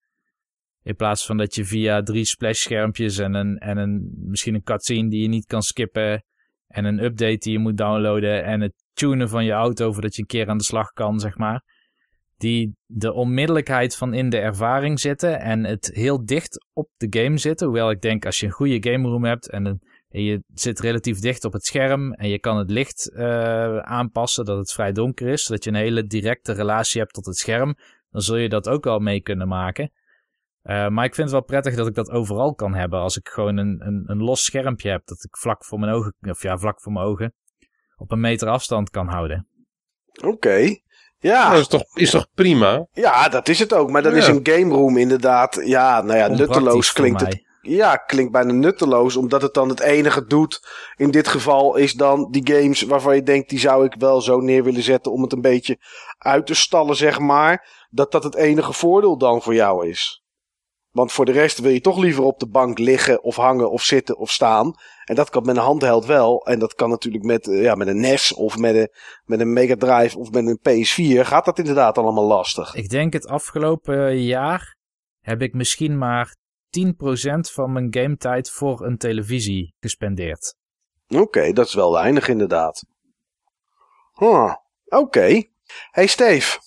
In 0.84 0.96
plaats 0.96 1.26
van 1.26 1.38
dat 1.38 1.56
je 1.56 1.66
via 1.66 2.02
drie 2.02 2.26
splash 2.26 2.60
schermpjes 2.60 3.18
en, 3.18 3.34
een, 3.34 3.58
en 3.58 3.78
een, 3.78 4.14
misschien 4.18 4.56
een 4.56 4.64
cutscene 4.64 5.10
die 5.10 5.22
je 5.22 5.28
niet 5.28 5.46
kan 5.46 5.62
skippen 5.62 6.24
en 6.68 6.86
een 6.86 7.04
update 7.04 7.38
die 7.38 7.52
je 7.52 7.60
moet 7.60 7.78
downloaden 7.78 8.44
en 8.44 8.62
het 8.62 8.74
tunen 8.94 9.30
van 9.30 9.46
je 9.46 9.52
auto 9.52 9.92
voordat 9.92 10.16
je 10.16 10.22
een 10.22 10.28
keer 10.28 10.50
aan 10.50 10.58
de 10.58 10.64
slag 10.64 10.92
kan, 10.92 11.20
zeg 11.20 11.38
maar. 11.38 11.64
Die 12.44 12.76
de 12.86 13.14
onmiddellijkheid 13.14 13.96
van 13.96 14.14
in 14.14 14.30
de 14.30 14.38
ervaring 14.38 15.00
zitten 15.00 15.40
en 15.40 15.64
het 15.64 15.92
heel 15.94 16.26
dicht 16.26 16.66
op 16.74 16.90
de 16.98 17.20
game 17.20 17.38
zitten. 17.38 17.68
Hoewel 17.68 17.90
ik 17.90 18.02
denk 18.02 18.26
als 18.26 18.40
je 18.40 18.46
een 18.46 18.52
goede 18.52 18.92
game 18.92 19.08
room 19.08 19.24
hebt 19.24 19.50
en, 19.50 19.82
je 20.08 20.44
zit 20.54 20.80
relatief 20.80 21.20
dicht 21.20 21.46
op 21.46 21.54
het 21.54 21.66
scherm 21.66 22.14
en 22.14 22.30
je 22.30 22.40
kan 22.40 22.58
het 22.58 22.70
licht 22.70 23.12
uh, 23.14 23.78
aanpassen 23.78 24.46
dat 24.46 24.58
het 24.58 24.72
vrij 24.72 24.92
donker 24.92 25.28
is, 25.28 25.44
zodat 25.44 25.64
je 25.64 25.70
een 25.70 25.76
hele 25.76 26.06
directe 26.06 26.54
relatie 26.54 27.02
hebt 27.02 27.14
tot 27.14 27.26
het 27.26 27.38
scherm, 27.38 27.76
dan 28.10 28.22
zul 28.22 28.36
je 28.36 28.50
dat 28.50 28.70
ook 28.70 28.84
wel 28.84 29.00
mee 29.00 29.22
kunnen 29.22 29.48
maken. 29.48 29.92
Uh, 30.64 30.88
maar 30.88 31.06
ik 31.06 31.16
vind 31.16 31.28
het 31.28 31.38
wel 31.38 31.46
prettig 31.46 31.76
dat 31.76 31.88
ik 31.88 31.96
dat 31.96 32.12
overal 32.12 32.56
kan 32.56 32.74
hebben. 32.74 33.00
Als 33.00 33.18
ik 33.18 33.28
gewoon 33.28 33.58
een, 33.58 33.88
een, 33.88 34.04
een 34.06 34.24
los 34.24 34.44
schermpje 34.44 34.90
heb. 34.90 35.06
Dat 35.06 35.24
ik 35.24 35.38
vlak 35.38 35.66
voor 35.66 35.80
mijn 35.80 35.92
ogen, 35.92 36.16
of 36.22 36.42
ja, 36.42 36.58
vlak 36.58 36.82
voor 36.82 36.92
mijn 36.92 37.06
ogen, 37.06 37.34
op 37.96 38.12
een 38.12 38.20
meter 38.20 38.48
afstand 38.48 38.90
kan 38.90 39.08
houden. 39.08 39.48
Oké. 40.24 40.83
Ja. 41.24 41.50
Dat 41.50 41.60
is 41.60 41.68
toch, 41.68 41.84
is 41.94 42.10
toch 42.10 42.28
prima? 42.36 42.88
Ja, 42.92 43.30
dat 43.30 43.50
is 43.50 43.60
het 43.60 43.74
ook. 43.74 43.90
Maar 43.90 44.02
dan 44.02 44.12
ja. 44.12 44.18
is 44.18 44.28
een 44.28 44.40
game 44.44 44.74
room 44.74 44.98
inderdaad, 44.98 45.62
ja, 45.66 46.02
nou 46.02 46.18
ja, 46.18 46.28
nutteloos 46.28 46.94
klinkt 46.94 47.22
het. 47.22 47.42
Ja, 47.62 47.96
klinkt 47.96 48.32
bijna 48.32 48.52
nutteloos, 48.52 49.16
omdat 49.16 49.42
het 49.42 49.54
dan 49.54 49.70
het 49.70 49.80
enige 49.80 50.26
doet. 50.26 50.68
In 50.96 51.12
dit 51.12 51.28
geval 51.28 51.76
is 51.76 51.94
dan 51.94 52.28
die 52.32 52.54
games 52.54 52.82
waarvan 52.82 53.16
je 53.16 53.24
denkt, 53.24 53.50
die 53.50 53.60
zou 53.60 53.86
ik 53.86 53.96
wel 53.98 54.22
zo 54.22 54.40
neer 54.40 54.64
willen 54.64 54.84
zetten 54.84 55.12
om 55.12 55.22
het 55.22 55.32
een 55.32 55.42
beetje 55.42 55.78
uit 56.18 56.46
te 56.46 56.56
stallen, 56.56 56.96
zeg 56.96 57.20
maar. 57.20 57.86
Dat 57.90 58.12
dat 58.12 58.24
het 58.24 58.36
enige 58.36 58.74
voordeel 58.74 59.18
dan 59.18 59.42
voor 59.42 59.54
jou 59.54 59.88
is. 59.88 60.24
Want 60.92 61.12
voor 61.12 61.26
de 61.26 61.32
rest 61.32 61.60
wil 61.60 61.72
je 61.72 61.82
toch 61.82 61.98
liever 61.98 62.24
op 62.24 62.40
de 62.40 62.48
bank 62.48 62.80
liggen 62.80 63.24
of 63.24 63.36
hangen 63.36 63.72
of 63.72 63.84
zitten 63.84 64.18
of 64.18 64.32
staan. 64.32 64.74
En 65.06 65.16
dat 65.16 65.30
kan 65.30 65.46
met 65.46 65.56
een 65.56 65.62
handheld 65.62 66.06
wel. 66.06 66.46
En 66.46 66.60
dat 66.60 66.74
kan 66.74 66.90
natuurlijk 66.90 67.24
met, 67.24 67.46
ja, 67.46 67.76
met 67.76 67.88
een 67.88 68.00
NES 68.00 68.34
of 68.34 68.58
met 68.58 68.76
een, 68.76 68.90
met 69.26 69.40
een 69.40 69.54
Mega 69.54 69.76
Drive 69.76 70.18
of 70.18 70.32
met 70.32 70.48
een 70.48 70.60
PS4. 70.60 71.20
Gaat 71.20 71.46
dat 71.46 71.60
inderdaad 71.60 71.98
allemaal 71.98 72.28
lastig. 72.28 72.76
Ik 72.76 72.90
denk 72.90 73.14
het 73.14 73.28
afgelopen 73.28 74.24
jaar 74.24 74.76
heb 75.22 75.42
ik 75.42 75.54
misschien 75.54 75.98
maar 75.98 76.36
10% 76.80 76.90
van 77.40 77.72
mijn 77.72 77.88
gametijd 77.90 78.52
voor 78.52 78.86
een 78.86 78.98
televisie 78.98 79.76
gespendeerd. 79.80 80.56
Oké, 81.08 81.22
okay, 81.22 81.54
dat 81.54 81.68
is 81.68 81.74
wel 81.74 81.94
weinig 81.94 82.28
inderdaad. 82.28 82.86
Huh, 84.14 84.54
Oké. 84.86 85.02
Okay. 85.02 85.52
Hey 85.92 86.08
Steve. 86.08 86.60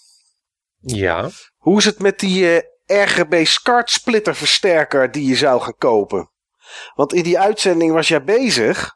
Ja? 0.81 1.31
Hoe 1.57 1.79
is 1.79 1.85
het 1.85 1.99
met 1.99 2.19
die... 2.19 2.55
Uh, 2.55 2.61
RGB 2.87 3.45
SCART 3.45 3.91
splitter 3.91 4.35
versterker 4.35 5.11
die 5.11 5.29
je 5.29 5.37
zou 5.37 5.61
gaan 5.61 5.77
kopen. 5.77 6.31
Want 6.95 7.13
in 7.13 7.23
die 7.23 7.39
uitzending 7.39 7.93
was 7.93 8.09
jij 8.09 8.25
bezig 8.25 8.95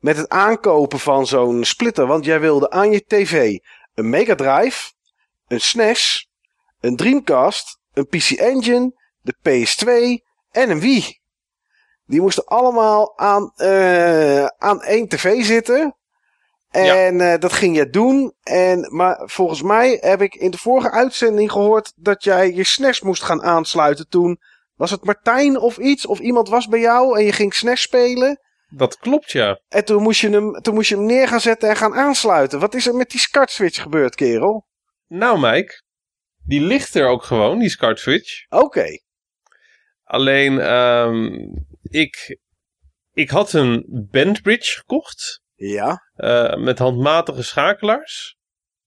met 0.00 0.16
het 0.16 0.28
aankopen 0.28 0.98
van 0.98 1.26
zo'n 1.26 1.64
splitter. 1.64 2.06
Want 2.06 2.24
jij 2.24 2.40
wilde 2.40 2.70
aan 2.70 2.90
je 2.90 3.04
tv 3.06 3.58
een 3.94 4.10
Mega 4.10 4.34
Drive, 4.34 4.92
een 5.48 5.60
SNES, 5.60 6.30
een 6.80 6.96
Dreamcast, 6.96 7.78
een 7.92 8.06
PC 8.06 8.30
Engine, 8.30 8.92
de 9.20 9.34
PS2 9.34 10.24
en 10.50 10.70
een 10.70 10.80
Wii. 10.80 11.20
Die 12.06 12.20
moesten 12.20 12.44
allemaal 12.44 13.18
aan, 13.18 13.52
uh, 13.56 14.44
aan 14.44 14.82
één 14.82 15.08
tv 15.08 15.44
zitten. 15.44 15.96
En 16.70 17.18
ja. 17.18 17.32
uh, 17.32 17.40
dat 17.40 17.52
ging 17.52 17.76
je 17.76 17.90
doen. 17.90 18.34
En, 18.42 18.96
maar 18.96 19.22
volgens 19.24 19.62
mij 19.62 19.98
heb 20.00 20.22
ik 20.22 20.34
in 20.34 20.50
de 20.50 20.58
vorige 20.58 20.90
uitzending 20.90 21.52
gehoord 21.52 21.92
dat 21.96 22.24
jij 22.24 22.52
je 22.52 22.64
SNES 22.64 23.00
moest 23.00 23.22
gaan 23.22 23.42
aansluiten 23.42 24.08
toen. 24.08 24.40
Was 24.74 24.90
het 24.90 25.04
Martijn 25.04 25.58
of 25.58 25.78
iets? 25.78 26.06
Of 26.06 26.18
iemand 26.18 26.48
was 26.48 26.66
bij 26.66 26.80
jou 26.80 27.18
en 27.18 27.24
je 27.24 27.32
ging 27.32 27.54
SNES 27.54 27.80
spelen? 27.80 28.40
Dat 28.68 28.96
klopt, 28.96 29.32
ja. 29.32 29.60
En 29.68 29.84
toen 29.84 30.02
moest 30.02 30.20
je 30.20 30.28
hem, 30.28 30.52
toen 30.52 30.74
moest 30.74 30.88
je 30.88 30.94
hem 30.96 31.06
neer 31.06 31.28
gaan 31.28 31.40
zetten 31.40 31.68
en 31.68 31.76
gaan 31.76 31.94
aansluiten. 31.94 32.60
Wat 32.60 32.74
is 32.74 32.86
er 32.86 32.94
met 32.94 33.10
die 33.10 33.20
SCART 33.20 33.50
switch 33.50 33.82
gebeurd, 33.82 34.14
kerel? 34.14 34.66
Nou, 35.06 35.40
Mike. 35.40 35.82
Die 36.44 36.60
ligt 36.60 36.94
er 36.94 37.06
ook 37.06 37.22
gewoon, 37.22 37.58
die 37.58 37.68
SCART 37.68 37.98
switch. 37.98 38.46
Oké. 38.48 38.64
Okay. 38.64 39.02
Alleen, 40.04 40.72
um, 40.72 41.66
ik, 41.82 42.38
ik 43.12 43.30
had 43.30 43.52
een 43.52 44.06
bandbridge 44.10 44.78
gekocht. 44.78 45.42
Ja. 45.54 46.02
Uh, 46.16 46.56
met 46.56 46.78
handmatige 46.78 47.42
schakelaars. 47.42 48.36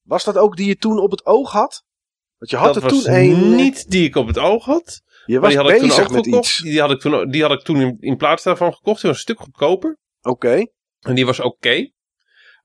Was 0.02 0.24
dat 0.24 0.38
ook 0.38 0.56
die 0.56 0.68
je 0.68 0.76
toen 0.76 1.00
op 1.00 1.12
het 1.12 1.26
oog 1.26 1.52
had? 1.52 1.84
Want 2.38 2.52
je 2.52 2.58
had 2.58 2.74
dat 2.74 2.84
er 2.84 2.90
was 2.90 3.04
toen 3.04 3.14
een. 3.14 3.56
niet 3.56 3.90
die 3.90 4.08
ik 4.08 4.16
op 4.16 4.28
het 4.28 4.38
oog 4.38 4.66
had. 4.66 5.02
Je 5.26 5.40
was 5.40 5.50
die 5.50 5.58
had 5.58 5.68
bezig 5.68 5.84
ik 5.84 5.92
toen 5.92 6.06
ook 6.06 6.12
met 6.12 6.26
gekocht. 6.26 6.46
iets. 6.46 6.62
Die 6.62 6.80
had 6.80 6.92
ik 6.92 7.00
toen, 7.00 7.30
die 7.30 7.42
had 7.42 7.52
ik 7.52 7.62
toen 7.62 7.82
in, 7.82 7.98
in 8.00 8.18
plaats 8.18 8.44
daarvan 8.44 8.74
gekocht. 8.74 9.02
Die 9.02 9.10
was 9.10 9.18
een 9.18 9.24
stuk 9.24 9.40
goedkoper. 9.40 9.98
Oké. 10.22 10.30
Okay. 10.30 10.72
En 11.00 11.16
die 11.16 11.26
was 11.26 11.40
oké. 11.40 11.48
Okay. 11.48 11.94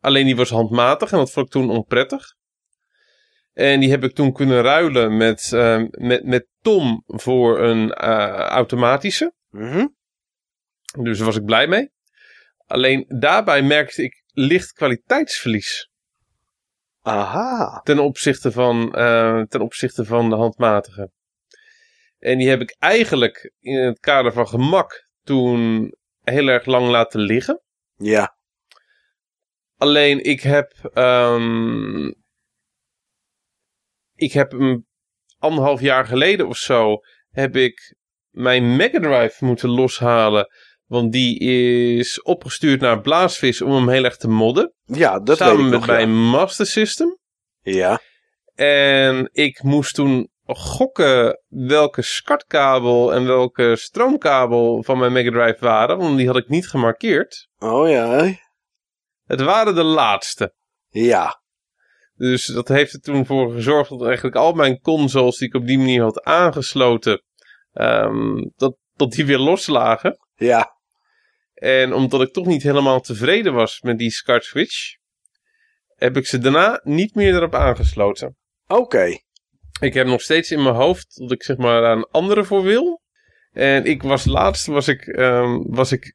Alleen 0.00 0.24
die 0.24 0.36
was 0.36 0.50
handmatig 0.50 1.12
en 1.12 1.18
dat 1.18 1.30
vond 1.30 1.46
ik 1.46 1.52
toen 1.52 1.70
onprettig. 1.70 2.34
En 3.52 3.80
die 3.80 3.90
heb 3.90 4.04
ik 4.04 4.14
toen 4.14 4.32
kunnen 4.32 4.62
ruilen 4.62 5.16
met, 5.16 5.50
uh, 5.54 5.82
met, 5.90 6.24
met 6.24 6.46
Tom 6.60 7.02
voor 7.06 7.60
een 7.60 7.82
uh, 7.82 7.94
automatische. 8.34 9.34
Mm 9.50 9.70
-hmm. 9.72 9.96
Dus 11.02 11.16
daar 11.16 11.26
was 11.26 11.36
ik 11.36 11.44
blij 11.44 11.66
mee. 11.66 11.90
Alleen 12.66 13.04
daarbij 13.08 13.62
merkte 13.62 14.02
ik 14.02 14.22
licht 14.26 14.72
kwaliteitsverlies. 14.72 15.90
Aha. 17.02 17.80
Ten 17.84 17.98
opzichte 17.98 18.52
van, 18.52 18.98
uh, 18.98 19.42
ten 19.42 19.60
opzichte 19.60 20.04
van 20.04 20.30
de 20.30 20.36
handmatige. 20.36 21.10
En 22.20 22.38
die 22.38 22.48
heb 22.48 22.60
ik 22.60 22.76
eigenlijk 22.78 23.52
in 23.60 23.78
het 23.78 23.98
kader 23.98 24.32
van 24.32 24.48
gemak 24.48 25.08
toen 25.22 25.92
heel 26.22 26.46
erg 26.46 26.64
lang 26.64 26.88
laten 26.88 27.20
liggen. 27.20 27.62
Ja. 27.96 28.36
Alleen 29.76 30.24
ik 30.24 30.40
heb, 30.40 30.90
um, 30.94 32.14
ik 34.14 34.32
heb 34.32 34.52
een 34.52 34.86
anderhalf 35.38 35.80
jaar 35.80 36.06
geleden 36.06 36.46
of 36.48 36.56
zo, 36.56 36.96
heb 37.30 37.56
ik 37.56 37.96
mijn 38.30 38.76
Mega 38.76 39.00
Drive 39.00 39.44
moeten 39.44 39.68
loshalen. 39.68 40.46
Want 40.86 41.12
die 41.12 41.38
is 41.38 42.22
opgestuurd 42.22 42.80
naar 42.80 43.00
Blaasvis 43.00 43.62
om 43.62 43.72
hem 43.72 43.88
heel 43.88 44.04
erg 44.04 44.16
te 44.16 44.28
modden. 44.28 44.74
Ja, 44.84 45.20
dat 45.20 45.36
Samen 45.36 45.56
weet 45.56 45.64
ik 45.64 45.70
met 45.70 45.78
nog, 45.78 45.88
mijn 45.88 46.08
ja. 46.08 46.30
Master 46.30 46.66
System. 46.66 47.18
Ja. 47.60 48.00
En 48.54 49.28
ik 49.32 49.62
moest 49.62 49.94
toen 49.94 50.29
gokken 50.54 51.42
welke 51.48 52.02
SCART-kabel 52.02 53.14
en 53.14 53.26
welke 53.26 53.76
stroomkabel 53.76 54.82
van 54.82 54.98
mijn 54.98 55.12
Mega 55.12 55.30
Drive 55.30 55.64
waren. 55.64 55.98
Want 55.98 56.16
die 56.16 56.26
had 56.26 56.36
ik 56.36 56.48
niet 56.48 56.68
gemarkeerd. 56.68 57.48
Oh 57.58 57.88
ja. 57.88 58.34
Het 59.24 59.40
waren 59.40 59.74
de 59.74 59.82
laatste. 59.82 60.54
Ja. 60.88 61.42
Dus 62.14 62.46
dat 62.46 62.68
heeft 62.68 62.92
er 62.92 63.00
toen 63.00 63.26
voor 63.26 63.52
gezorgd 63.52 63.90
dat 63.90 64.04
eigenlijk 64.04 64.36
al 64.36 64.52
mijn 64.52 64.80
consoles 64.80 65.36
die 65.36 65.48
ik 65.48 65.54
op 65.54 65.66
die 65.66 65.78
manier 65.78 66.02
had 66.02 66.22
aangesloten, 66.22 67.22
um, 67.72 68.52
dat, 68.56 68.76
dat 68.94 69.10
die 69.12 69.26
weer 69.26 69.38
loslagen. 69.38 70.18
Ja. 70.34 70.78
En 71.54 71.92
omdat 71.92 72.22
ik 72.22 72.32
toch 72.32 72.46
niet 72.46 72.62
helemaal 72.62 73.00
tevreden 73.00 73.52
was 73.52 73.80
met 73.80 73.98
die 73.98 74.10
SCART 74.10 74.44
switch, 74.44 74.96
heb 75.94 76.16
ik 76.16 76.26
ze 76.26 76.38
daarna 76.38 76.80
niet 76.82 77.14
meer 77.14 77.34
erop 77.34 77.54
aangesloten. 77.54 78.36
Oké. 78.66 78.80
Okay. 78.80 79.24
Ik 79.80 79.94
heb 79.94 80.06
nog 80.06 80.20
steeds 80.20 80.50
in 80.50 80.62
mijn 80.62 80.74
hoofd 80.74 81.18
dat 81.18 81.32
ik 81.32 81.42
zeg 81.42 81.56
maar 81.56 81.82
een 81.82 82.04
andere 82.10 82.44
voor 82.44 82.62
wil. 82.62 83.02
En 83.52 83.84
ik 83.84 84.02
was 84.02 84.24
laatst 84.24 84.66
was 84.66 84.88
ik, 84.88 85.06
um, 85.06 85.64
was 85.66 85.92
ik 85.92 86.14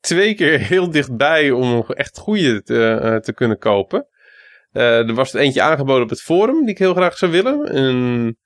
twee 0.00 0.34
keer 0.34 0.60
heel 0.72 0.90
dichtbij 0.90 1.50
om 1.50 1.84
echt 1.86 2.18
goede 2.18 2.62
te, 2.62 3.00
uh, 3.02 3.16
te 3.16 3.32
kunnen 3.32 3.58
kopen. 3.58 4.06
Uh, 4.72 5.08
er 5.08 5.14
was 5.14 5.34
er 5.34 5.40
eentje 5.40 5.62
aangeboden 5.62 6.02
op 6.02 6.10
het 6.10 6.22
forum 6.22 6.60
die 6.60 6.70
ik 6.70 6.78
heel 6.78 6.94
graag 6.94 7.18
zou 7.18 7.32
willen. 7.32 7.76
Een 7.76 8.36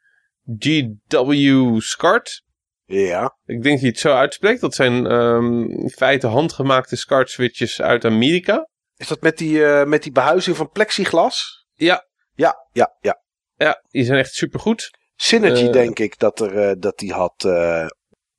GW 0.59 1.81
SCART. 1.81 2.43
Ja. 2.85 3.37
Ik 3.45 3.63
denk 3.63 3.75
dat 3.75 3.81
je 3.81 3.87
het 3.87 3.99
zo 3.99 4.13
uitspreekt. 4.13 4.61
Dat 4.61 4.75
zijn 4.75 5.07
ehm, 5.07 5.63
in 5.63 5.91
feite 5.91 6.27
handgemaakte 6.27 6.97
SCART 6.97 7.31
switches 7.31 7.83
uit 7.83 8.05
Amerika. 8.05 8.69
Is 8.97 9.09
dat 9.09 9.21
met 9.21 9.39
die, 9.39 9.65
eh, 9.65 9.87
met 9.87 10.03
die 10.03 10.13
behuizing 10.13 10.57
van 10.57 10.71
plexiglas? 10.71 11.67
Ja, 11.75 12.07
Ja, 12.35 12.55
ja, 12.73 12.97
ja. 13.01 13.23
Ja 13.59 13.83
die 13.91 14.05
zijn 14.05 14.19
echt 14.19 14.35
supergoed. 14.35 14.91
Synergy 15.17 15.65
Eh. 15.67 15.73
denk 15.73 15.99
ik 15.99 16.19
dat, 16.19 16.41
er, 16.41 16.57
eh, 16.69 16.75
dat 16.79 16.99
die 16.99 17.13
had 17.13 17.45
eh, 17.45 17.87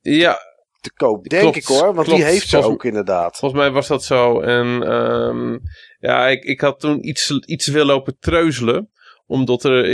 Ja, 0.02 0.38
te 0.82 0.94
koop. 0.94 1.24
Denk 1.28 1.42
Klopt, 1.42 1.58
ik 1.58 1.66
hoor, 1.66 1.94
want 1.94 2.08
klopt. 2.08 2.10
die 2.22 2.24
heeft 2.32 2.48
ze 2.48 2.56
Volgens- 2.56 2.74
ook 2.74 2.84
inderdaad. 2.84 3.38
Volgens 3.38 3.62
mij 3.62 3.72
was 3.72 3.88
dat 3.88 4.04
zo. 4.04 4.40
En 4.42 4.84
ehm, 4.84 5.58
ja, 6.00 6.28
ik, 6.28 6.44
ik 6.44 6.62
had 6.62 6.80
toen 6.80 7.08
iets, 7.08 7.32
iets 7.46 7.66
te 7.66 7.72
veel 7.72 7.86
lopen 7.86 8.18
treuzelen. 8.20 8.92
Omdat 9.28 9.64
er. 9.64 9.86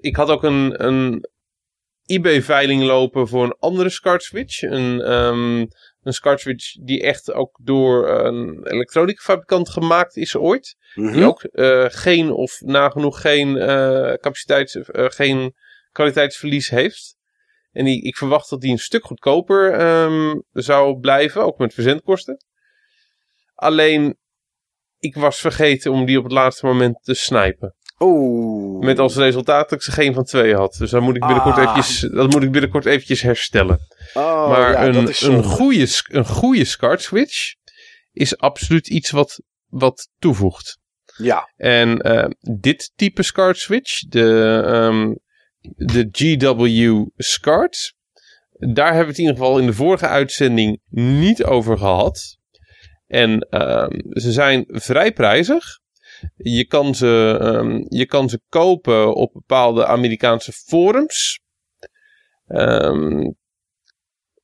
ik 0.00 0.16
had 0.16 0.28
ook 0.28 0.42
een, 0.42 0.86
een 0.86 1.28
eBay-veiling 2.06 2.82
lopen 2.82 3.28
voor 3.28 3.44
een 3.44 3.56
andere 3.58 3.88
SCART 3.90 4.22
switch. 4.22 4.62
Een, 4.62 5.00
ehm, 5.00 5.66
een 6.08 6.38
switch 6.38 6.72
die 6.72 7.02
echt 7.02 7.32
ook 7.32 7.58
door 7.62 8.08
een 8.08 8.66
elektronica 8.66 9.22
fabrikant 9.22 9.68
gemaakt 9.68 10.16
is 10.16 10.36
ooit. 10.36 10.76
Mhm. 10.94 11.12
Die 11.12 11.24
ook 11.24 11.42
eh, 11.42 11.84
geen 11.88 12.30
of 12.30 12.60
nagenoeg 12.60 13.20
geen 13.20 13.56
uh, 13.56 14.12
capaciteits, 14.12 14.74
uh, 14.74 14.84
geen 14.92 15.54
kwaliteitsverlies 15.92 16.68
heeft. 16.68 17.16
En 17.72 17.84
die, 17.84 18.02
ik 18.02 18.16
verwacht 18.16 18.50
dat 18.50 18.60
die 18.60 18.70
een 18.70 18.78
stuk 18.78 19.04
goedkoper 19.04 19.80
um, 20.04 20.42
zou 20.52 21.00
blijven, 21.00 21.42
ook 21.42 21.58
met 21.58 21.74
verzendkosten. 21.74 22.44
Alleen, 23.54 24.18
ik 24.98 25.14
was 25.14 25.40
vergeten 25.40 25.92
om 25.92 26.06
die 26.06 26.18
op 26.18 26.24
het 26.24 26.32
laatste 26.32 26.66
moment 26.66 27.02
te 27.02 27.14
snipen. 27.14 27.74
Oeh. 27.98 28.84
Met 28.84 28.98
als 28.98 29.16
resultaat 29.16 29.68
dat 29.68 29.78
ik 29.78 29.84
ze 29.84 29.92
geen 29.92 30.14
van 30.14 30.24
twee 30.24 30.54
had. 30.54 30.74
Dus 30.78 30.90
dan 30.90 31.02
moet 31.02 31.14
ik 31.16 31.26
binnenkort, 31.26 31.56
Ah. 31.56 31.62
eventjes, 31.62 32.00
dat 32.00 32.30
moet 32.30 32.42
ik 32.42 32.50
binnenkort 32.50 32.86
eventjes 32.86 33.22
herstellen. 33.22 33.78
Oh, 34.14 34.48
maar 34.48 34.70
ja, 34.70 34.86
een, 34.86 34.92
dat 34.92 35.08
is 35.08 35.20
een, 35.20 35.44
goede, 35.44 35.86
een 36.04 36.26
goede 36.26 36.64
SCART 36.64 37.02
switch 37.02 37.54
is 38.12 38.38
absoluut 38.38 38.88
iets 38.88 39.10
wat, 39.10 39.42
wat 39.66 40.08
toevoegt. 40.18 40.78
Ja, 41.16 41.52
En 41.56 42.06
uh, 42.06 42.26
dit 42.60 42.92
type 42.96 43.22
SCART 43.22 43.58
switch, 43.58 44.00
de, 44.00 44.24
um, 44.66 45.18
de 45.76 46.08
GW 46.12 47.04
SCART, 47.16 47.94
daar 48.52 48.86
hebben 48.86 49.04
we 49.04 49.10
het 49.10 49.18
in 49.18 49.24
ieder 49.24 49.36
geval 49.38 49.58
in 49.58 49.66
de 49.66 49.72
vorige 49.72 50.06
uitzending 50.06 50.80
niet 50.90 51.44
over 51.44 51.78
gehad. 51.78 52.36
En 53.06 53.30
um, 53.50 54.00
ze 54.10 54.32
zijn 54.32 54.64
vrij 54.66 55.12
prijzig. 55.12 55.64
Je 56.36 56.66
kan, 56.66 56.94
ze, 56.94 57.38
um, 57.42 57.86
je 57.88 58.06
kan 58.06 58.28
ze 58.28 58.40
kopen 58.48 59.14
op 59.14 59.32
bepaalde 59.32 59.86
Amerikaanse 59.86 60.52
forums. 60.52 61.40
Um, 62.46 63.36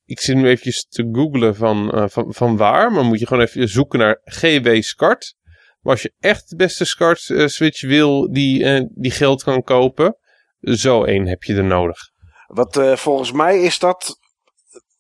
ik 0.05 0.21
zit 0.21 0.37
nu 0.37 0.49
eventjes 0.49 0.87
te 0.89 1.09
googlen 1.13 1.57
van, 1.57 1.99
uh, 1.99 2.05
van, 2.09 2.35
van 2.35 2.57
waar, 2.57 2.93
maar 2.93 3.05
moet 3.05 3.21
je 3.21 3.27
gewoon 3.27 3.43
even 3.43 3.69
zoeken 3.69 3.99
naar 3.99 4.21
GW 4.25 4.83
SCART. 4.83 5.37
Maar 5.81 5.93
als 5.93 6.03
je 6.03 6.13
echt 6.21 6.51
de 6.51 6.57
beste 6.57 6.85
SCART 6.85 7.29
uh, 7.29 7.47
switch 7.47 7.83
wil 7.83 8.33
die, 8.33 8.63
uh, 8.63 8.87
die 8.91 9.11
geld 9.11 9.43
kan 9.43 9.63
kopen, 9.63 10.17
zo 10.61 11.05
één 11.05 11.27
heb 11.27 11.43
je 11.43 11.55
er 11.55 11.65
nodig. 11.65 11.99
wat 12.47 12.99
volgens 12.99 13.33
mij 13.33 13.63
is 13.63 13.79
dat 13.79 14.19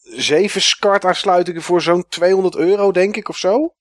zeven 0.02 0.60
SCART 0.60 1.04
aansluitingen 1.04 1.62
voor 1.62 1.82
zo'n 1.82 2.04
200 2.08 2.56
euro, 2.56 2.92
denk 2.92 3.16
ik, 3.16 3.28
of 3.28 3.36
zo. 3.36 3.74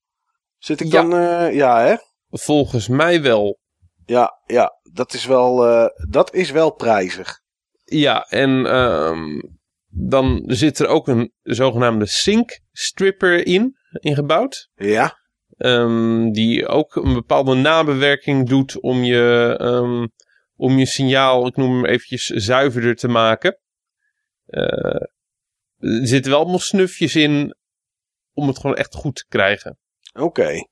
Zit 0.57 0.79
ik 0.79 0.91
Ja. 0.91 1.01
dan, 1.01 1.53
ja 1.53 1.81
hè? 1.81 1.95
Volgens 2.35 2.87
mij 2.87 3.21
wel. 3.21 3.59
Ja, 4.05 4.41
ja, 4.45 4.79
dat 4.93 5.13
is 5.13 5.25
wel, 5.25 5.69
uh, 5.69 5.85
dat 6.09 6.33
is 6.33 6.51
wel 6.51 6.73
prijzig. 6.73 7.41
Ja, 7.83 8.23
en 8.29 8.49
um, 8.75 9.57
dan 9.87 10.43
zit 10.47 10.79
er 10.79 10.87
ook 10.87 11.07
een 11.07 11.33
zogenaamde 11.41 12.05
sync 12.05 12.59
stripper 12.71 13.45
in, 13.47 13.77
ingebouwd. 13.99 14.69
Ja, 14.75 15.21
Um, 15.57 16.31
die 16.31 16.67
ook 16.67 16.95
een 16.95 17.13
bepaalde 17.13 17.53
nabewerking 17.55 18.49
doet 18.49 18.79
om 18.79 19.03
je, 19.03 19.57
um, 19.61 20.11
om 20.55 20.77
je 20.77 20.85
signaal, 20.85 21.47
ik 21.47 21.55
noem 21.55 21.71
hem 21.71 21.85
eventjes, 21.85 22.25
zuiverder 22.25 22.95
te 22.95 23.07
maken. 23.07 23.59
Uh, 24.47 25.01
er 25.77 26.07
zitten 26.07 26.31
wel 26.31 26.39
allemaal 26.39 26.59
snufjes 26.59 27.15
in 27.15 27.55
om 28.33 28.47
het 28.47 28.59
gewoon 28.59 28.75
echt 28.75 28.95
goed 28.95 29.15
te 29.15 29.25
krijgen. 29.27 29.77
oké. 30.13 30.23
Okay. 30.23 30.67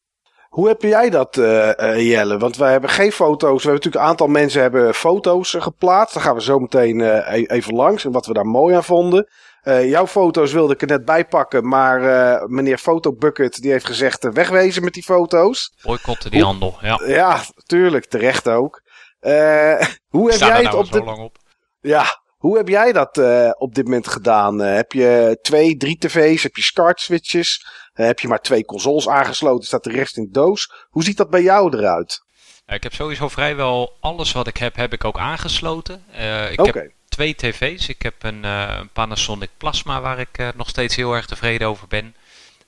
Hoe 0.52 0.68
heb 0.68 0.82
jij 0.82 1.10
dat, 1.10 1.38
uh, 1.38 1.70
uh, 1.78 2.10
Jelle? 2.10 2.38
Want 2.38 2.58
wij 2.58 2.72
hebben 2.72 2.90
geen 2.90 3.12
foto's. 3.12 3.64
We 3.64 3.70
hebben 3.70 3.74
natuurlijk 3.74 4.04
een 4.04 4.10
aantal 4.10 4.28
mensen 4.28 4.62
hebben 4.62 4.94
foto's 4.94 5.54
uh, 5.54 5.62
geplaatst. 5.62 6.14
Daar 6.14 6.24
gaan 6.24 6.36
we 6.36 6.42
zo 6.42 6.60
meteen 6.60 7.00
e 7.00 7.46
even 7.46 7.74
langs 7.74 8.06
en 8.06 8.12
wat 8.12 8.26
we 8.26 8.34
daar 8.34 8.46
mooi 8.46 8.76
aan 8.76 8.84
vonden. 8.84 9.28
Jouw 9.64 10.08
foto's 10.08 10.54
wilde 10.54 10.74
ik 10.74 10.82
er 10.82 10.88
net 10.88 11.06
bij 11.06 11.26
pakken, 11.26 11.68
maar 11.68 12.02
meneer 12.50 12.78
Fotobucket 12.78 13.62
die 13.62 13.72
heeft 13.72 13.86
gezegd 13.86 14.34
wegwezen 14.34 14.84
met 14.84 14.94
die 14.94 15.04
foto's. 15.04 15.74
Boycotten 15.82 16.32
die 16.32 16.44
handel, 16.44 16.78
ja. 16.82 17.02
Ja, 17.06 17.42
tuurlijk, 17.66 18.06
terecht 18.06 18.48
ook. 18.48 18.82
Hoe 20.16 20.32
heb 20.32 20.40
jij 20.40 20.62
het 20.62 20.64
nou 20.64 20.78
op 20.78 20.86
zo 20.86 21.00
de... 21.00 21.04
lang 21.04 21.20
op. 21.20 21.38
Ja, 21.82 22.22
hoe 22.42 22.58
heb 22.58 22.68
jij 22.68 22.92
dat 22.92 23.18
uh, 23.18 23.50
op 23.58 23.76
dit 23.76 23.84
moment 23.84 24.08
gedaan? 24.08 24.62
Uh, 24.62 24.76
heb 24.76 24.92
je 24.92 25.40
twee, 25.42 25.78
drie 25.78 25.98
tv's? 25.98 26.44
Heb 26.44 26.56
je 26.56 26.62
SCART 26.62 27.00
switches? 27.00 27.66
Uh, 27.96 28.06
heb 28.06 28.20
je 28.20 28.28
maar 28.28 28.42
twee 28.42 28.66
consoles 28.66 29.08
aangesloten? 29.08 29.68
Staat 29.68 29.84
de 29.84 29.92
rest 29.92 30.18
in 30.18 30.30
doos? 30.32 30.72
Hoe 30.90 31.04
ziet 31.04 31.18
dat 31.18 31.30
bij 31.30 31.42
jou 31.42 31.78
eruit? 31.78 32.24
Ja, 32.66 32.74
ik 32.74 32.84
heb 32.84 32.94
sowieso 32.94 33.28
vrijwel 33.28 33.98
alles 34.00 34.32
wat 34.32 34.48
ik 34.48 34.58
heb, 34.58 34.76
heb 34.76 34.94
ik 34.94 35.04
ook 35.04 35.18
aangesloten. 35.18 36.04
Ik 36.52 36.60
Oké. 36.60 36.80
heb 36.80 36.92
twee 37.10 37.36
tv's. 37.36 37.88
Ik 37.88 38.02
heb 38.02 38.14
een, 38.20 38.44
een 38.44 38.90
Panasonic 38.90 39.50
Plasma 39.58 40.02
waar 40.02 40.20
ik 40.20 40.54
nog 40.56 40.70
steeds 40.70 40.96
heel 40.96 41.14
erg 41.14 41.26
tevreden 41.26 41.68
over 41.68 41.88
ben. 41.88 42.16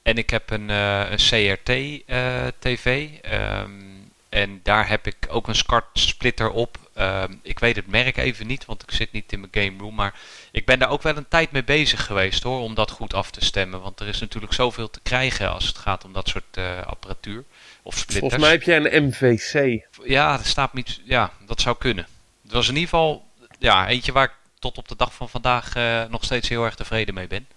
En 0.02 0.18
ik 0.18 0.30
heb 0.30 0.50
een, 0.50 0.70
een 0.70 1.18
CRT 1.18 1.72
TV. 2.60 3.08
Um, 3.34 4.12
en 4.30 4.60
daar 4.64 4.90
heb 4.90 5.08
ik 5.08 5.16
ook 5.30 5.48
een 5.48 5.56
SCART 5.56 5.86
splitter 5.94 6.52
op. 6.52 6.78
Um, 6.98 7.40
ik 7.44 7.60
weet 7.60 7.76
het 7.76 7.88
merk 7.88 8.18
even 8.18 8.48
niet, 8.48 8.66
want 8.66 8.84
ik 8.84 8.92
zit 8.92 9.12
niet 9.12 9.32
in 9.32 9.40
mijn 9.40 9.66
game 9.66 9.80
room. 9.80 9.96
Maar 9.96 10.14
ik 10.52 10.66
ben 10.66 10.80
daar 10.80 10.90
ook 10.90 11.02
wel 11.02 11.18
een 11.18 11.28
tijd 11.28 11.52
mee 11.52 11.64
bezig 11.64 12.06
geweest 12.06 12.44
hoor, 12.44 12.62
om 12.62 12.74
dat 12.74 12.92
goed 12.92 13.14
af 13.14 13.32
te 13.32 13.46
stemmen. 13.46 13.82
Want 13.82 14.00
er 14.00 14.08
is 14.08 14.20
natuurlijk 14.20 14.54
zoveel 14.54 14.90
te 14.90 15.00
krijgen 15.04 15.52
als 15.52 15.68
het 15.68 15.78
gaat 15.78 16.06
om 16.06 16.14
dat 16.14 16.28
soort 16.28 16.58
apparatuur. 16.86 17.44
Of 17.84 17.98
splitters. 17.98 18.20
Volgens 18.20 18.42
mij 18.42 18.52
heb 18.52 18.64
jij 18.64 18.78
een 18.78 19.06
MVC. 19.06 19.84
Ja, 20.04 20.40
er 20.40 20.46
staat 20.46 20.74
niet, 20.74 21.02
ja, 21.04 21.32
dat 21.46 21.62
zou 21.62 21.78
kunnen. 21.78 22.08
Het 22.44 22.52
was 22.52 22.68
in 22.68 22.74
ieder 22.74 22.90
geval 22.90 23.26
ja, 23.60 23.88
eentje 23.88 24.12
waar 24.12 24.26
ik 24.26 24.36
tot 24.60 24.78
op 24.78 24.88
de 24.88 24.96
dag 24.96 25.14
van 25.14 25.30
vandaag 25.30 25.76
uh, 25.76 26.04
nog 26.10 26.24
steeds 26.24 26.50
heel 26.50 26.64
erg 26.64 26.76
tevreden 26.76 27.14
mee 27.14 27.28
ben. 27.28 27.48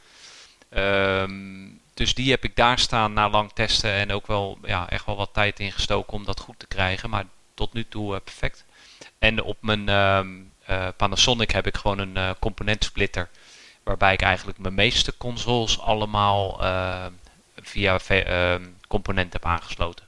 Um, 0.71 1.81
dus 1.95 2.15
die 2.15 2.31
heb 2.31 2.45
ik 2.45 2.57
daar 2.57 2.79
staan 2.79 3.13
na 3.13 3.31
lang 3.31 3.51
testen 3.53 3.91
en 3.91 4.13
ook 4.13 4.27
wel 4.27 4.59
ja, 4.63 4.89
echt 4.89 5.07
wel 5.07 5.17
wat 5.17 5.31
tijd 5.33 5.61
ingestoken 5.61 6.13
om 6.13 6.25
dat 6.25 6.41
goed 6.41 6.59
te 6.59 6.67
krijgen. 6.67 7.11
Maar 7.11 7.25
tot 7.55 7.73
nu 7.73 7.87
toe 7.89 8.15
uh, 8.15 8.21
perfect. 8.25 8.65
En 9.19 9.43
op 9.43 9.57
mijn 9.61 9.89
um, 9.89 10.53
uh, 10.71 10.89
Panasonic 10.97 11.51
heb 11.51 11.67
ik 11.67 11.77
gewoon 11.77 11.99
een 11.99 12.35
componentsplitter. 12.39 13.29
Waarbij 13.83 14.13
ik 14.13 14.23
eigenlijk 14.23 14.59
mijn 14.59 14.75
meeste 14.75 15.17
consoles 15.17 15.81
allemaal 15.81 16.61
via 17.57 17.99
component 18.89 19.33
heb 19.33 19.45
aangesloten. 19.45 20.07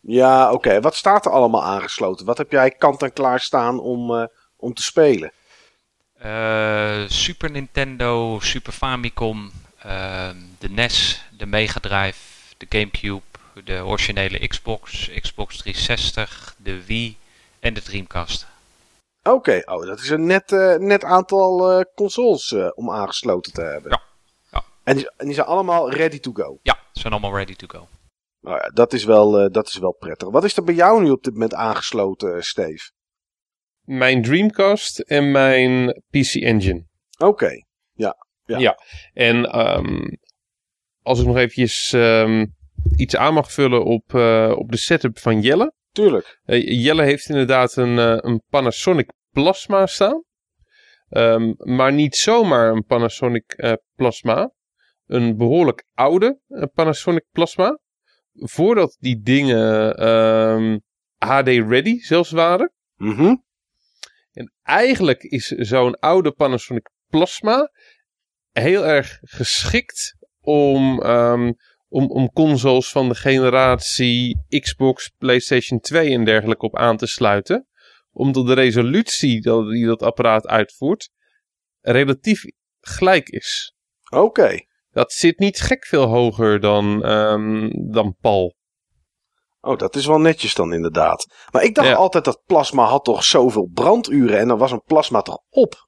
Ja, 0.00 0.44
oké. 0.44 0.54
Okay. 0.54 0.80
Wat 0.80 0.96
staat 0.96 1.26
er 1.26 1.32
allemaal 1.32 1.64
aangesloten? 1.64 2.26
Wat 2.26 2.38
heb 2.38 2.50
jij 2.50 2.70
kant 2.70 3.02
en 3.02 3.12
klaar 3.12 3.40
staan 3.40 3.80
om, 3.80 4.28
om 4.56 4.74
te 4.74 4.82
spelen? 4.82 5.32
Uh, 6.24 7.08
Super 7.08 7.50
Nintendo, 7.50 8.38
Super 8.40 8.72
Famicom, 8.72 9.50
uh, 9.86 10.28
de 10.58 10.70
NES, 10.70 11.24
de 11.30 11.46
Mega 11.46 11.80
Drive, 11.80 12.18
de 12.56 12.66
Gamecube, 12.68 13.22
de 13.64 13.84
originele 13.84 14.48
Xbox, 14.48 15.10
Xbox 15.20 15.56
360, 15.56 16.54
de 16.56 16.84
Wii 16.84 17.16
en 17.60 17.74
de 17.74 17.82
Dreamcast. 17.82 18.46
Oké, 19.22 19.36
okay. 19.36 19.62
oh, 19.64 19.86
dat 19.86 19.98
is 19.98 20.10
een 20.10 20.26
net, 20.26 20.52
uh, 20.52 20.76
net 20.76 21.04
aantal 21.04 21.84
consoles 21.94 22.54
om 22.74 22.90
aangesloten 22.90 23.52
te 23.52 23.62
hebben. 23.62 23.90
Ja. 23.90 24.02
ja. 24.50 24.64
En, 24.84 24.96
die, 24.96 25.10
en 25.16 25.26
die 25.26 25.34
zijn 25.34 25.46
allemaal 25.46 25.90
ready 25.90 26.18
to 26.18 26.32
go? 26.32 26.58
Ja, 26.62 26.78
ze 26.92 27.00
zijn 27.00 27.12
allemaal 27.12 27.36
ready 27.36 27.54
to 27.54 27.66
go. 27.66 27.88
Nou 28.40 28.56
ja, 28.56 28.68
dat 28.68 28.92
is, 28.92 29.04
wel, 29.04 29.52
dat 29.52 29.66
is 29.66 29.78
wel 29.78 29.92
prettig. 29.92 30.28
Wat 30.30 30.44
is 30.44 30.56
er 30.56 30.64
bij 30.64 30.74
jou 30.74 31.02
nu 31.02 31.10
op 31.10 31.22
dit 31.22 31.32
moment 31.32 31.54
aangesloten, 31.54 32.44
Steve? 32.44 32.90
mijn 33.88 34.22
Dreamcast 34.22 34.98
en 34.98 35.30
mijn 35.30 36.02
PC 36.10 36.34
Engine. 36.34 36.86
Oké, 37.18 37.30
okay. 37.30 37.66
ja, 37.92 38.16
ja. 38.42 38.58
Ja, 38.58 38.78
en 39.12 39.58
um, 39.58 40.18
als 41.02 41.20
ik 41.20 41.26
nog 41.26 41.36
eventjes 41.36 41.92
um, 41.92 42.54
iets 42.96 43.16
aan 43.16 43.34
mag 43.34 43.52
vullen 43.52 43.84
op, 43.84 44.12
uh, 44.12 44.52
op 44.56 44.70
de 44.70 44.76
setup 44.76 45.18
van 45.18 45.40
Jelle. 45.40 45.72
Tuurlijk. 45.98 46.40
Jelle 46.64 47.02
heeft 47.02 47.28
inderdaad 47.28 47.76
een, 47.76 47.96
uh, 47.96 48.16
een 48.16 48.42
Panasonic 48.50 49.10
Plasma 49.30 49.86
staan. 49.86 50.24
Um, 51.10 51.54
maar 51.56 51.92
niet 51.92 52.16
zomaar 52.16 52.72
een 52.72 52.84
Panasonic 52.84 53.78
Plasma. 53.94 54.52
Een 55.06 55.36
behoorlijk 55.36 55.84
oude 55.94 56.40
Panasonic 56.74 57.24
Plasma. 57.30 57.78
Voordat 58.32 58.96
die 59.00 59.20
dingen 59.22 59.94
HD 61.16 61.48
ready 61.48 61.98
zelfs 61.98 62.30
waren. 62.30 62.72
Mhm. 62.96 63.36
En 64.32 64.52
eigenlijk 64.62 65.22
is 65.22 65.46
zo'n 65.46 65.98
oude 65.98 66.32
Panasonic 66.32 66.90
Plasma 67.06 67.70
heel 68.52 68.86
erg 68.86 69.18
geschikt 69.22 70.16
om, 70.40 71.02
um, 71.02 71.56
om, 71.88 72.10
om 72.10 72.32
consoles 72.32 72.88
van 72.88 73.08
de 73.08 73.14
generatie 73.14 74.44
Xbox, 74.48 75.12
PlayStation 75.18 75.80
2 75.80 76.10
en 76.10 76.24
dergelijke 76.24 76.66
op 76.66 76.76
aan 76.76 76.96
te 76.96 77.06
sluiten. 77.06 77.66
Omdat 78.12 78.46
de 78.46 78.52
resolutie 78.52 79.40
die 79.70 79.86
dat 79.86 80.02
apparaat 80.02 80.46
uitvoert 80.46 81.10
relatief 81.80 82.44
gelijk 82.80 83.28
is. 83.28 83.74
Oké. 84.10 84.58
Dat 84.90 85.12
zit 85.12 85.38
niet 85.38 85.60
gek 85.60 85.86
veel 85.86 86.06
hoger 86.06 86.60
dan, 86.60 87.10
um, 87.10 87.70
dan 87.92 88.16
PAL. 88.20 88.56
Oh, 89.60 89.76
dat 89.76 89.96
is 89.96 90.06
wel 90.06 90.18
netjes 90.18 90.54
dan 90.54 90.72
inderdaad. 90.72 91.26
Maar 91.52 91.62
ik 91.62 91.74
dacht 91.74 91.94
altijd 91.94 92.24
dat 92.24 92.42
plasma 92.44 92.84
had 92.84 93.04
toch 93.04 93.24
zoveel 93.24 93.70
branduren 93.72 94.38
en 94.38 94.48
dan 94.48 94.58
was 94.58 94.72
een 94.72 94.82
plasma 94.84 95.22
toch 95.22 95.40
op? 95.48 95.87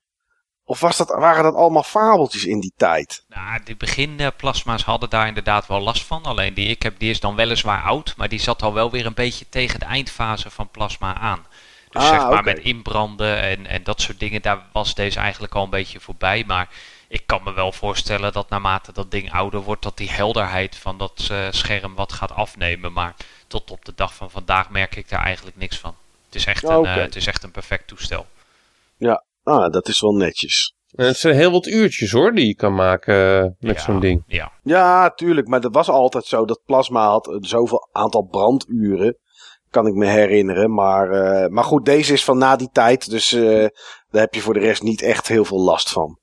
Of 0.70 0.80
was 0.80 0.96
dat, 0.96 1.08
waren 1.08 1.42
dat 1.42 1.54
allemaal 1.54 1.82
fabeltjes 1.82 2.44
in 2.44 2.60
die 2.60 2.72
tijd? 2.76 3.24
Nou, 3.28 3.60
de 3.64 3.76
beginplasma's 3.76 4.84
hadden 4.84 5.10
daar 5.10 5.26
inderdaad 5.26 5.66
wel 5.66 5.80
last 5.80 6.04
van. 6.04 6.22
Alleen 6.22 6.54
die 6.54 6.68
ik 6.68 6.82
heb, 6.82 6.98
die 6.98 7.10
is 7.10 7.20
dan 7.20 7.34
weliswaar 7.34 7.82
oud, 7.82 8.14
maar 8.16 8.28
die 8.28 8.40
zat 8.40 8.62
al 8.62 8.74
wel 8.74 8.90
weer 8.90 9.06
een 9.06 9.14
beetje 9.14 9.48
tegen 9.48 9.78
de 9.78 9.84
eindfase 9.84 10.50
van 10.50 10.68
plasma 10.70 11.14
aan. 11.14 11.46
Dus 11.90 12.02
Ah, 12.02 12.08
zeg 12.08 12.18
maar 12.28 12.42
met 12.42 12.58
inbranden 12.58 13.40
en, 13.42 13.66
en 13.66 13.82
dat 13.82 14.00
soort 14.00 14.18
dingen, 14.20 14.42
daar 14.42 14.62
was 14.72 14.94
deze 14.94 15.18
eigenlijk 15.18 15.54
al 15.54 15.64
een 15.64 15.70
beetje 15.70 16.00
voorbij. 16.00 16.44
Maar 16.46 16.68
ik 17.08 17.22
kan 17.26 17.40
me 17.44 17.52
wel 17.52 17.72
voorstellen 17.72 18.32
dat 18.32 18.48
naarmate 18.48 18.92
dat 18.92 19.10
ding 19.10 19.32
ouder 19.32 19.60
wordt, 19.60 19.82
dat 19.82 19.96
die 19.96 20.10
helderheid 20.10 20.76
van 20.76 20.98
dat 20.98 21.28
eh, 21.30 21.46
scherm 21.50 21.94
wat 21.94 22.12
gaat 22.12 22.32
afnemen. 22.32 22.92
Maar 22.92 23.14
tot 23.46 23.70
op 23.70 23.84
de 23.84 23.92
dag 23.94 24.14
van 24.14 24.30
vandaag 24.30 24.70
merk 24.70 24.96
ik 24.96 25.08
daar 25.08 25.24
eigenlijk 25.24 25.56
niks 25.56 25.78
van. 25.78 25.94
Het 26.26 26.34
is 26.34 26.44
echt, 26.44 26.62
een, 26.62 26.76
Oké. 26.76 26.88
eh, 26.88 26.94
het 26.94 27.16
is 27.16 27.26
echt 27.26 27.42
een 27.42 27.50
perfect 27.50 27.86
toestel. 27.86 28.26
Ah, 29.42 29.72
dat 29.72 29.88
is 29.88 30.00
wel 30.00 30.12
netjes. 30.12 30.74
En 30.94 31.06
het 31.06 31.16
zijn 31.16 31.34
heel 31.34 31.50
wat 31.50 31.66
uurtjes 31.66 32.12
hoor, 32.12 32.32
die 32.32 32.46
je 32.46 32.54
kan 32.54 32.74
maken 32.74 33.14
eh, 33.14 33.42
met 33.58 33.76
Ja, 33.76 33.82
zo'n 33.82 34.00
ding. 34.00 34.22
Ja, 34.26 34.52
Ja, 34.62 35.10
tuurlijk, 35.10 35.48
maar 35.48 35.60
dat 35.60 35.74
was 35.74 35.88
altijd 35.88 36.24
zo. 36.24 36.44
Dat 36.44 36.62
plasma 36.64 37.08
had 37.08 37.26
een 37.26 37.44
zoveel 37.44 37.88
aantal 37.92 38.22
branduren. 38.22 39.18
Kan 39.70 39.86
ik 39.86 39.94
me 39.94 40.06
herinneren. 40.06 40.74
Maar, 40.74 41.10
eh, 41.10 41.48
maar 41.48 41.64
goed, 41.64 41.84
deze 41.84 42.12
is 42.12 42.24
van 42.24 42.38
na 42.38 42.56
die 42.56 42.70
tijd. 42.72 43.10
Dus 43.10 43.32
eh, 43.32 43.66
daar 44.10 44.22
heb 44.22 44.34
je 44.34 44.40
voor 44.40 44.54
de 44.54 44.60
rest 44.60 44.82
niet 44.82 45.02
echt 45.02 45.28
heel 45.28 45.44
veel 45.44 45.60
last 45.60 45.90
van. 45.90 46.18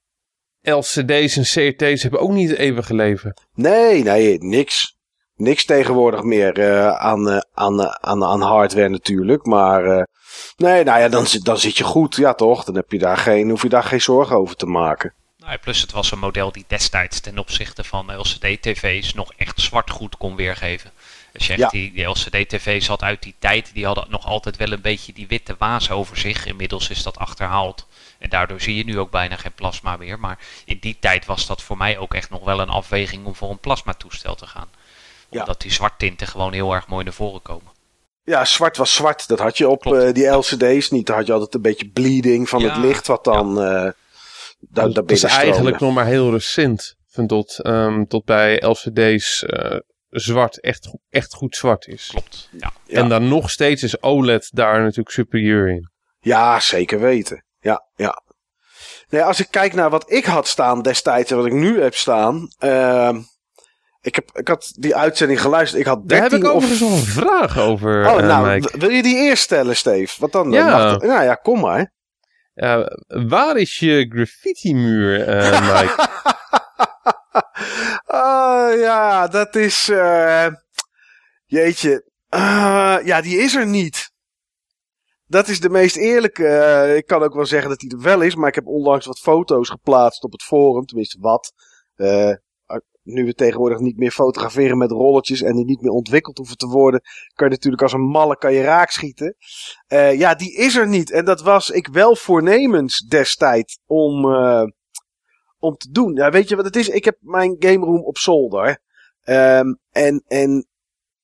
LCD's 0.61 1.38
en 1.38 1.73
CRT's 1.76 2.02
hebben 2.02 2.19
ook 2.19 2.31
niet 2.31 2.52
even 2.52 2.84
geleven. 2.84 3.34
Nee, 3.53 4.03
nee, 4.03 4.38
niks. 4.38 4.95
Niks 5.35 5.65
tegenwoordig 5.65 6.23
meer 6.23 6.60
eh, 6.60 6.95
aan, 6.95 7.30
eh, 7.30 7.38
aan, 7.53 7.81
eh, 7.81 7.89
aan, 7.99 8.23
aan 8.23 8.41
hardware 8.41 8.89
natuurlijk. 8.89 9.45
Maar 9.45 9.85
eh, 9.85 10.03
nee, 10.58 10.84
nou 10.84 11.00
ja, 11.00 11.10
dan, 11.10 11.28
zit- 11.28 11.46
dan 11.46 11.58
zit 11.58 11.78
je 11.78 11.84
goed. 11.84 12.16
Ja, 12.16 12.34
toch? 12.34 12.64
Dan 12.64 12.76
heb 12.76 12.92
je 12.92 12.98
daar 13.00 13.18
geen, 13.18 13.50
hoef 13.50 13.62
je 13.62 13.70
daar 13.70 13.84
geen 13.84 14.02
zorgen 14.02 14.36
over 14.38 14.56
te 14.56 14.66
maken. 14.66 15.14
Nou, 15.38 15.58
plus 15.60 15.82
het 15.82 15.92
was 15.92 16.12
een 16.12 16.20
model 16.20 16.52
die 16.52 16.66
destijds 16.68 17.20
ten 17.20 17.38
opzichte 17.40 17.84
van 17.84 18.18
LCD-tv's 18.20 19.14
nog 19.14 19.34
echt 19.38 19.62
zwart 19.62 19.90
goed 19.90 20.18
kon 20.18 20.36
weergeven. 20.36 20.92
Als 21.34 21.48
je 21.48 21.52
echt 21.54 21.62
Ja. 21.62 21.68
die, 21.70 21.92
die 21.94 22.04
LCD-tv's 22.06 22.88
had 22.88 23.02
uit 23.04 23.22
die 23.24 23.36
tijd, 23.40 23.74
die 23.74 23.86
hadden 23.86 24.06
nog 24.10 24.26
altijd 24.26 24.58
wel 24.58 24.72
een 24.72 24.82
beetje 24.82 25.14
die 25.14 25.28
witte 25.28 25.56
waas 25.58 25.92
over 25.92 26.18
zich. 26.18 26.46
Inmiddels 26.46 26.90
is 26.90 27.04
dat 27.04 27.18
achterhaald. 27.18 27.88
En 28.20 28.30
daardoor 28.30 28.62
zie 28.62 28.76
je 28.76 28.84
nu 28.84 29.00
ook 29.00 29.12
bijna 29.12 29.36
geen 29.36 29.52
plasma 29.54 29.98
meer. 29.98 30.20
Maar 30.20 30.38
in 30.66 30.78
die 30.80 30.98
tijd 31.00 31.26
was 31.26 31.46
dat 31.48 31.62
voor 31.62 31.78
mij 31.78 31.98
ook 31.98 32.14
echt 32.14 32.30
nog 32.30 32.44
wel 32.44 32.60
een 32.60 32.70
afweging 32.70 33.26
om 33.26 33.36
voor 33.36 33.50
een 33.50 33.60
plasmatoestel 33.60 34.36
te 34.36 34.48
gaan. 34.48 34.70
Ja. 35.30 35.40
Omdat 35.40 35.62
die 35.62 35.72
zwarttinten 35.72 36.28
gewoon 36.28 36.54
heel 36.54 36.74
erg 36.74 36.88
mooi 36.88 37.04
naar 37.04 37.14
voren 37.14 37.42
komen. 37.42 37.72
Ja, 38.28 38.45
zwart 38.45 38.78
was 38.78 38.94
zwart. 38.94 39.28
Dat 39.28 39.40
had 39.40 39.58
je 39.58 39.68
op 39.68 39.86
eh, 39.86 40.14
die 40.14 40.28
LCD's 40.28 40.90
niet. 40.90 41.06
Dan 41.06 41.16
had 41.16 41.28
je 41.28 41.34
altijd 41.34 41.54
een 41.54 41.62
beetje 41.62 41.90
bleeding 41.90 42.49
van 42.49 42.60
Ja, 42.60 42.74
het 42.74 42.84
licht 42.84 43.08
wat 43.08 43.24
dan 43.24 43.62
eh 43.62 43.91
daar, 44.60 44.86
daar 44.86 44.94
dat 44.94 45.12
is 45.12 45.24
eigenlijk 45.24 45.80
nog 45.80 45.94
maar 45.94 46.06
heel 46.06 46.32
recent. 46.32 46.95
Van 47.08 47.28
tot, 47.28 47.60
ehm, 47.60 48.06
tot 48.06 48.26
bij 48.26 48.64
LCD's 48.66 49.44
eh, 49.44 49.78
zwart 50.10 50.62
echt, 50.62 50.98
echt 51.10 51.34
goed 51.34 51.56
zwart 51.56 51.88
is. 51.88 52.08
Klopt. 52.08 52.49
Ja. 52.52 52.72
Ja. 52.86 53.02
En 53.02 53.10
dan 53.10 53.28
nog 53.28 53.49
steeds 53.49 53.84
is 53.84 54.02
OLED 54.02 54.49
daar 54.54 54.82
natuurlijk 54.82 55.10
superieur 55.10 55.70
in. 55.70 55.90
Ja, 56.20 56.60
zeker 56.60 56.99
weten. 56.99 57.45
Ja, 57.60 57.88
ja. 57.95 58.22
Nee, 59.10 59.22
als 59.22 59.40
ik 59.40 59.48
kijk 59.49 59.74
naar 59.74 59.90
wat 59.90 60.12
ik 60.12 60.26
had 60.26 60.48
staan 60.48 60.82
destijds 60.82 61.32
en 61.32 61.38
wat 61.38 61.45
ik 61.45 61.54
nu 61.54 61.82
heb 61.82 61.95
staan. 61.95 62.48
Ik, 64.02 64.15
heb, 64.15 64.30
ik 64.34 64.48
had 64.48 64.74
die 64.80 64.95
uitzending 64.95 65.41
geluisterd. 65.41 65.82
Ik 65.82 65.88
had 65.88 66.07
Daar 66.10 66.19
13 66.19 66.38
heb 66.40 66.48
ik 66.49 66.56
overigens 66.56 66.90
nog 66.90 66.91
een 66.99 67.06
vraag 67.06 67.57
over, 67.60 68.07
Oh, 68.10 68.19
eh, 68.19 68.28
nou, 68.28 68.64
wil 68.72 68.90
je 68.90 69.03
die 69.03 69.15
eerst 69.15 69.44
stellen, 69.44 69.76
Steve? 69.76 70.15
Wat 70.19 70.32
dan? 70.32 70.52
Ja. 70.52 70.91
Het- 70.91 71.02
nou 71.03 71.24
ja, 71.24 71.36
kom 71.36 71.60
maar. 71.60 71.94
Waar 73.07 73.57
is 73.57 73.80
je 73.80 74.06
graffiti-muur, 74.10 75.28
eh, 75.28 75.61
Mike? 75.82 76.07
Oh 78.07 78.69
ja, 78.80 79.28
dat 79.28 79.56
is. 79.56 79.90
eh, 79.90 80.48
jeetje. 81.45 82.06
Ah, 82.30 82.98
ja, 83.06 83.22
die 83.22 83.38
is 83.38 83.56
er 83.56 83.68
niet. 83.68 84.11
Dat 85.26 85.48
is 85.48 85.60
de 85.60 85.69
meest 85.69 85.95
eerlijke. 85.95 86.94
ik 86.98 87.06
kan 87.06 87.24
ook 87.24 87.34
wel 87.34 87.45
zeggen 87.45 87.69
dat 87.69 87.80
die 87.80 87.91
er 87.91 88.02
wel 88.02 88.22
is, 88.22 88.36
maar 88.36 88.48
ik 88.48 88.56
heb 88.56 88.68
onlangs 88.68 89.06
wat 89.06 89.19
foto's 89.19 89.69
geplaatst 89.69 90.24
op 90.24 90.32
het 90.32 90.44
forum. 90.44 90.86
Tenminste, 90.86 91.18
wat. 91.22 91.53
Eh, 91.95 92.32
nu 93.08 93.26
we 93.26 93.34
tegenwoordig 93.34 93.80
niet 93.80 93.98
meer 93.98 94.12
fotograferen 94.12 94.78
met 94.78 94.92
rolletjes 94.92 95.42
en 95.42 95.56
die 95.56 95.66
niet 95.66 95.82
meer 95.82 95.92
ontwikkeld 95.92 96.38
hoeven 96.38 96.58
te 96.58 96.68
worden, 96.68 97.02
kan 97.34 97.48
je 97.48 97.54
natuurlijk 97.54 97.82
als 97.82 97.94
een 97.94 98.08
malle 98.08 98.38
kan 98.38 98.54
je 98.54 98.62
raak 98.62 98.90
schieten. 98.90 99.36
Eh, 99.88 100.20
ja, 100.20 100.36
die 100.36 100.56
is 100.56 100.76
er 100.76 100.88
niet. 100.88 101.12
En 101.12 101.26
dat 101.26 101.42
was 101.42 101.70
ik 101.70 101.88
wel 101.88 102.16
voornemens 102.16 103.06
destijds 103.08 103.80
om, 103.86 104.34
eh, 104.34 104.64
om 105.60 105.76
te 105.76 105.92
doen. 105.92 106.16
Ja, 106.16 106.32
weet 106.32 106.50
je 106.50 106.56
wat 106.56 106.66
het 106.66 106.76
is? 106.76 106.90
Ik 106.90 107.06
heb 107.06 107.18
mijn 107.20 107.56
game 107.60 107.86
room 107.86 108.04
op 108.04 108.18
zolder. 108.18 108.80
Ehm, 109.22 109.74
en, 109.92 110.24
en 110.28 110.68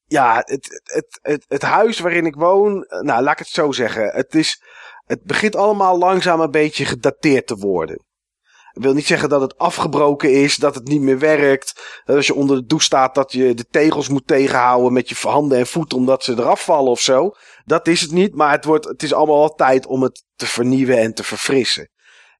ja, 0.05 0.41
het, 0.45 0.81
het, 0.83 1.19
het, 1.21 1.45
het 1.47 1.61
huis 1.61 1.99
waarin 1.99 2.25
ik 2.25 2.35
woon, 2.35 2.83
eh, 2.83 2.99
nou 2.99 3.23
laat 3.23 3.33
ik 3.33 3.39
het 3.39 3.47
zo 3.47 3.71
zeggen. 3.71 4.15
Het, 4.15 4.35
is, 4.35 4.61
het 5.05 5.23
begint 5.23 5.55
allemaal 5.55 5.97
langzaam 5.97 6.39
een 6.39 6.51
beetje 6.51 6.85
gedateerd 6.85 7.47
te 7.47 7.55
worden. 7.55 8.05
Ik 8.73 8.81
wil 8.81 8.93
niet 8.93 9.05
zeggen 9.05 9.29
dat 9.29 9.41
het 9.41 9.57
afgebroken 9.57 10.31
is, 10.31 10.55
dat 10.55 10.75
het 10.75 10.87
niet 10.87 11.01
meer 11.01 11.19
werkt. 11.19 12.01
Dat 12.05 12.15
als 12.15 12.27
je 12.27 12.33
onder 12.33 12.55
de 12.55 12.65
douche 12.65 12.85
staat, 12.85 13.15
dat 13.15 13.31
je 13.31 13.53
de 13.53 13.65
tegels 13.69 14.09
moet 14.09 14.27
tegenhouden 14.27 14.93
met 14.93 15.09
je 15.09 15.15
handen 15.19 15.57
en 15.57 15.67
voeten 15.67 15.97
omdat 15.97 16.23
ze 16.23 16.31
eraf 16.31 16.63
vallen 16.63 16.91
of 16.91 16.99
zo. 16.99 17.31
Dat 17.65 17.87
is 17.87 18.01
het 18.01 18.11
niet, 18.11 18.35
maar 18.35 18.51
het, 18.51 18.65
wordt, 18.65 18.85
het 18.85 19.03
is 19.03 19.13
allemaal 19.13 19.37
wel 19.37 19.55
tijd 19.55 19.85
om 19.85 20.01
het 20.01 20.25
te 20.35 20.45
vernieuwen 20.45 20.97
en 20.97 21.13
te 21.13 21.23
verfrissen. 21.23 21.89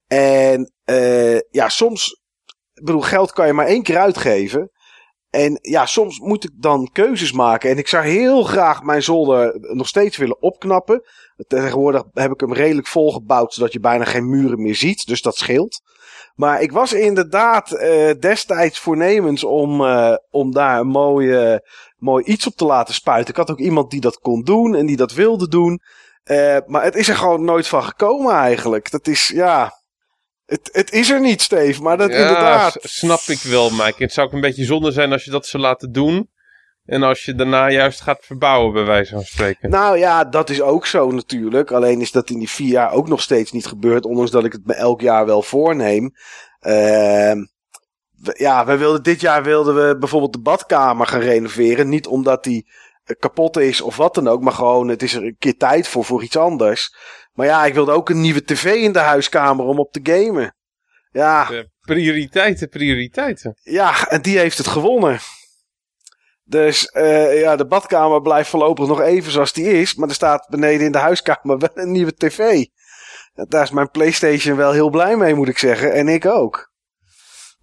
En 0.06 0.72
eh 0.84 1.38
ja, 1.50 1.68
soms, 1.68 2.20
ik 2.74 2.84
bedoel, 2.84 3.00
geld 3.00 3.32
kan 3.32 3.46
je 3.46 3.52
maar 3.52 3.66
één 3.66 3.82
keer 3.82 3.98
uitgeven. 3.98 4.70
En 5.30 5.58
ja, 5.62 5.86
soms 5.86 6.18
moet 6.18 6.44
ik 6.44 6.50
dan 6.54 6.90
keuzes 6.92 7.32
maken. 7.32 7.70
En 7.70 7.78
ik 7.78 7.88
zou 7.88 8.04
heel 8.04 8.42
graag 8.42 8.82
mijn 8.82 9.02
zolder 9.02 9.58
nog 9.74 9.88
steeds 9.88 10.16
willen 10.16 10.42
opknappen. 10.42 11.02
Tegenwoordig 11.46 12.02
heb 12.12 12.32
ik 12.32 12.40
hem 12.40 12.52
redelijk 12.52 12.86
volgebouwd, 12.86 13.54
zodat 13.54 13.72
je 13.72 13.80
bijna 13.80 14.04
geen 14.04 14.28
muren 14.28 14.62
meer 14.62 14.74
ziet. 14.74 15.06
Dus 15.06 15.22
dat 15.22 15.36
scheelt. 15.36 15.82
Maar 16.34 16.62
ik 16.62 16.72
was 16.72 16.92
inderdaad 16.92 17.72
eh, 17.72 18.10
destijds 18.20 18.78
voornemens 18.78 19.44
om, 19.44 19.84
eh, 19.84 20.14
om 20.30 20.52
daar 20.52 20.80
een 20.80 20.86
mooie, 20.86 21.68
mooi 21.96 22.24
iets 22.24 22.46
op 22.46 22.54
te 22.54 22.64
laten 22.64 22.94
spuiten. 22.94 23.30
Ik 23.30 23.36
had 23.36 23.50
ook 23.50 23.58
iemand 23.58 23.90
die 23.90 24.00
dat 24.00 24.18
kon 24.18 24.42
doen 24.42 24.74
en 24.74 24.86
die 24.86 24.96
dat 24.96 25.12
wilde 25.12 25.48
doen. 25.48 25.80
Eh, 26.22 26.56
maar 26.66 26.84
het 26.84 26.94
is 26.94 27.08
er 27.08 27.16
gewoon 27.16 27.44
nooit 27.44 27.66
van 27.66 27.84
gekomen 27.84 28.34
eigenlijk. 28.34 28.90
Dat 28.90 29.06
is, 29.06 29.28
ja... 29.28 29.82
Het, 30.44 30.68
het 30.72 30.92
is 30.92 31.10
er 31.10 31.20
niet, 31.20 31.42
Steve, 31.42 31.82
maar 31.82 31.96
dat 31.96 32.10
Ja, 32.10 32.16
inderdaad... 32.16 32.76
snap 32.80 33.20
ik 33.20 33.38
wel, 33.38 33.70
Mike. 33.70 34.02
Het 34.02 34.12
zou 34.12 34.26
ook 34.26 34.32
een 34.32 34.40
beetje 34.40 34.64
zonde 34.64 34.92
zijn 34.92 35.12
als 35.12 35.24
je 35.24 35.30
dat 35.30 35.46
zou 35.46 35.62
laten 35.62 35.92
doen. 35.92 36.30
En 36.84 37.02
als 37.02 37.24
je 37.24 37.34
daarna 37.34 37.70
juist 37.70 38.00
gaat 38.00 38.24
verbouwen, 38.24 38.72
bij 38.72 38.84
wijze 38.84 39.14
van 39.14 39.22
spreken. 39.24 39.70
Nou 39.70 39.98
ja, 39.98 40.24
dat 40.24 40.50
is 40.50 40.60
ook 40.60 40.86
zo 40.86 41.10
natuurlijk. 41.10 41.70
Alleen 41.70 42.00
is 42.00 42.12
dat 42.12 42.30
in 42.30 42.38
die 42.38 42.50
vier 42.50 42.68
jaar 42.68 42.92
ook 42.92 43.08
nog 43.08 43.22
steeds 43.22 43.52
niet 43.52 43.66
gebeurd. 43.66 44.04
Ondanks 44.04 44.30
dat 44.30 44.44
ik 44.44 44.52
het 44.52 44.66
me 44.66 44.74
elk 44.74 45.00
jaar 45.00 45.26
wel 45.26 45.42
voorneem. 45.42 46.14
Ehm, 46.60 47.38
ja, 48.32 48.66
we 48.66 48.76
wilden, 48.76 49.02
dit 49.02 49.20
jaar 49.20 49.42
wilden 49.42 49.74
we 49.88 49.96
bijvoorbeeld 49.98 50.32
de 50.32 50.40
badkamer 50.40 51.06
gaan 51.06 51.20
renoveren. 51.20 51.88
Niet 51.88 52.06
omdat 52.06 52.44
die 52.44 52.70
eh, 53.04 53.16
kapot 53.18 53.56
is 53.56 53.80
of 53.80 53.96
wat 53.96 54.14
dan 54.14 54.28
ook. 54.28 54.40
Maar 54.42 54.52
gewoon, 54.52 54.88
het 54.88 55.02
is 55.02 55.14
er 55.14 55.22
een 55.24 55.36
keer 55.38 55.56
tijd 55.56 55.88
voor, 55.88 56.04
voor 56.04 56.22
iets 56.22 56.36
anders. 56.36 56.94
Maar 57.32 57.46
ja, 57.46 57.64
ik 57.64 57.74
wilde 57.74 57.92
ook 57.92 58.08
een 58.08 58.20
nieuwe 58.20 58.44
tv 58.44 58.64
in 58.74 58.92
de 58.92 58.98
huiskamer 58.98 59.64
om 59.64 59.78
op 59.78 59.92
te 59.92 60.00
gamen. 60.02 60.56
Ja, 61.10 61.50
Eh, 61.50 61.58
prioriteiten, 61.80 62.68
prioriteiten. 62.68 63.56
ja, 63.62 64.08
en 64.08 64.22
die 64.22 64.38
heeft 64.38 64.58
het 64.58 64.66
gewonnen. 64.66 65.18
Dus 66.44 66.86
eh, 66.86 67.40
ja, 67.40 67.56
de 67.56 67.66
badkamer 67.66 68.22
blijft 68.22 68.50
voorlopig 68.50 68.86
nog 68.86 69.00
even 69.00 69.32
zoals 69.32 69.52
die 69.52 69.80
is. 69.80 69.94
Maar 69.94 70.08
er 70.08 70.14
staat 70.14 70.46
beneden 70.48 70.86
in 70.86 70.92
de 70.92 70.98
huiskamer 70.98 71.58
wel 71.64 71.70
een 71.74 71.92
nieuwe 71.92 72.14
tv. 72.14 72.64
Daar 73.34 73.62
is 73.62 73.70
mijn 73.70 73.90
PlayStation 73.90 74.56
wel 74.56 74.72
heel 74.72 74.90
blij 74.90 75.16
mee, 75.16 75.34
moet 75.34 75.48
ik 75.48 75.58
zeggen. 75.58 75.92
En 75.92 76.08
ik 76.08 76.26
ook. 76.26 76.72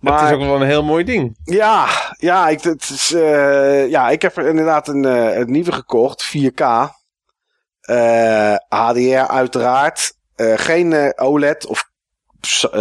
Maar... 0.01 0.19
Het 0.19 0.29
is 0.29 0.35
ook 0.35 0.41
wel 0.41 0.61
een 0.61 0.67
heel 0.67 0.83
mooi 0.83 1.03
ding. 1.03 1.37
ja, 1.43 1.87
ja, 2.17 2.49
ik, 2.49 2.61
het 2.61 2.89
is, 2.89 3.13
eh, 3.13 3.89
ja, 3.89 4.09
ik 4.09 4.21
heb 4.21 4.37
er 4.37 4.47
inderdaad 4.47 4.87
een, 4.87 5.05
eh, 5.05 5.37
een 5.37 5.51
nieuwe 5.51 5.71
gekocht. 5.71 6.23
4K. 6.23 6.61
Eh, 7.81 8.55
HDR 8.69 9.31
uiteraard. 9.31 10.19
Geen 10.55 11.13
OLED 11.19 11.65
of 11.65 11.90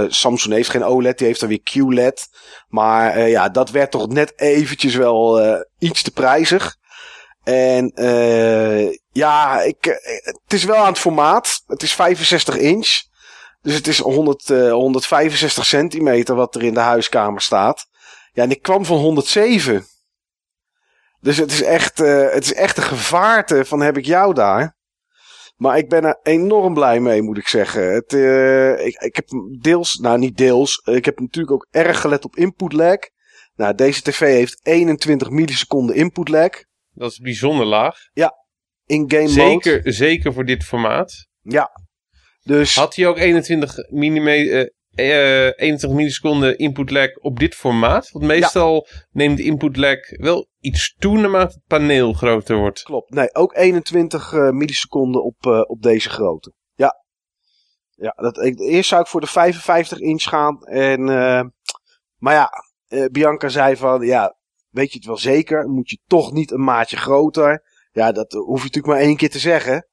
Samsung 0.09 0.55
heeft 0.55 0.71
geen 0.71 0.85
OLED, 0.85 1.19
die 1.19 1.27
heeft 1.27 1.41
dan 1.41 1.49
weer 1.49 1.63
QLED. 1.63 2.29
Maar 2.69 3.11
eh, 3.11 3.31
ja, 3.31 3.49
dat 3.49 3.71
werd 3.71 3.91
toch 3.91 4.09
net 4.09 4.41
eventjes 4.41 4.95
wel 4.95 5.41
eh, 5.41 5.61
iets 5.79 6.03
te 6.03 6.11
prijzig. 6.11 6.79
En 7.43 7.91
eh, 7.95 8.93
ja, 9.13 9.61
ik, 9.61 9.87
eh, 9.87 10.25
het 10.25 10.53
is 10.53 10.65
wel 10.65 10.77
aan 10.77 10.87
het 10.87 10.99
formaat. 10.99 11.63
Het 11.67 11.83
is 11.83 11.95
65 11.95 12.57
inch. 12.57 13.01
Dus 13.63 13.75
het 13.75 13.87
is 13.87 13.99
100, 13.99 14.51
eh, 14.51 14.73
165 14.73 15.67
centimeter 15.67 16.35
wat 16.35 16.55
er 16.55 16.63
in 16.63 16.75
de 16.75 16.81
huiskamer 16.81 17.41
staat. 17.41 17.87
Ja, 18.33 18.43
en 18.43 18.51
ik 18.51 18.63
kwam 18.63 18.85
van 18.85 18.97
107. 18.97 19.87
Dus 21.21 21.37
het 21.37 21.53
is 21.53 21.63
echt, 21.63 22.01
eh, 22.01 22.31
het 22.31 22.45
is 22.45 22.55
echt 22.55 22.77
een 22.77 22.83
gevaarte 22.83 23.65
van 23.65 23.81
heb 23.81 23.97
ik 23.97 24.05
jou 24.05 24.35
daar. 24.35 24.77
Maar 25.61 25.79
ik 25.79 25.89
ben 25.89 26.05
er 26.05 26.19
enorm 26.23 26.75
blij 26.75 27.01
mee, 27.01 27.23
moet 27.23 27.39
ik 27.39 27.49
zeggen. 27.49 27.93
Het, 27.93 28.13
eh, 28.13 28.87
ik, 28.87 28.97
ik 29.03 29.17
heb 29.17 29.29
deels, 29.61 29.95
nou 29.95 30.19
niet 30.19 30.37
deels, 30.37 30.83
ik 30.85 31.05
heb 31.05 31.19
natuurlijk 31.19 31.53
ook 31.53 31.67
erg 31.71 32.01
gelet 32.01 32.25
op 32.25 32.37
input 32.37 32.73
lag. 32.73 32.99
Nou, 33.55 33.75
deze 33.75 34.03
tv 34.03 34.19
heeft 34.19 34.61
21 34.63 35.31
milliseconden 35.31 35.97
input 35.97 36.29
lag. 36.29 36.51
Dat 36.93 37.11
is 37.11 37.19
bijzonder 37.19 37.67
laag. 37.67 37.97
In 38.87 39.05
game 39.11 39.23
mode. 39.23 39.33
Zeker, 39.33 39.93
zeker 39.93 40.33
voor 40.33 40.45
dit 40.45 40.65
formaat. 40.65 41.27
Ja. 41.41 41.71
Dus 42.43 42.75
Had 42.75 42.97
hij 42.97 43.07
ook 43.07 43.19
21 43.19 43.77
mm, 43.91 44.27
eh, 44.27 44.61
eh, 44.95 45.53
21 45.57 45.91
milliseconden 45.91 46.59
input 46.59 46.91
lag 46.91 47.17
op 47.17 47.39
dit 47.39 47.55
formaat? 47.55 48.11
Want 48.11 48.25
meestal 48.25 48.87
neemt 49.11 49.37
de 49.37 49.43
input 49.43 49.77
lag 49.77 49.99
wel 50.09 50.50
iets 50.61 50.95
toe 50.99 51.19
naarmate 51.19 51.55
het 51.55 51.67
paneel 51.67 52.13
groter 52.13 52.57
wordt. 52.57 52.83
klopt. 52.83 53.11
Nee, 53.11 53.35
ook 53.35 53.57
21 53.57 54.33
eh, 54.33 54.51
milliseconden 54.51 55.25
op, 55.25 55.47
eh, 55.47 55.61
op 55.67 55.83
deze 55.83 56.11
grootte. 56.11 56.53
Ja. 56.75 57.05
Ja, 57.91 58.13
dat, 58.17 58.39
ik, 58.43 58.59
eerst 58.59 58.89
zou 58.89 59.03
ik 59.03 59.07
voor 59.07 59.21
de 59.21 59.27
55 59.27 59.99
inch 59.99 60.23
gaan. 60.23 60.65
En, 60.65 61.09
eh, 61.09 61.45
maar 62.17 62.35
ja, 62.35 62.51
Bianca 63.11 63.49
zei 63.49 63.77
van, 63.77 64.07
ja, 64.07 64.37
weet 64.69 64.93
je 64.93 64.97
het 64.99 65.07
wel 65.07 65.19
zeker? 65.19 65.69
Moet 65.69 65.91
je 65.91 65.99
toch 66.07 66.33
niet 66.33 66.51
een 66.51 66.65
maatje 66.65 66.97
groter? 66.97 67.65
Ja, 67.93 68.13
dat 68.13 68.33
hoef 68.33 68.59
je 68.59 68.65
natuurlijk 68.65 68.95
maar 68.95 69.03
één 69.03 69.17
keer 69.17 69.31
te 69.31 69.39
zeggen. 69.39 69.89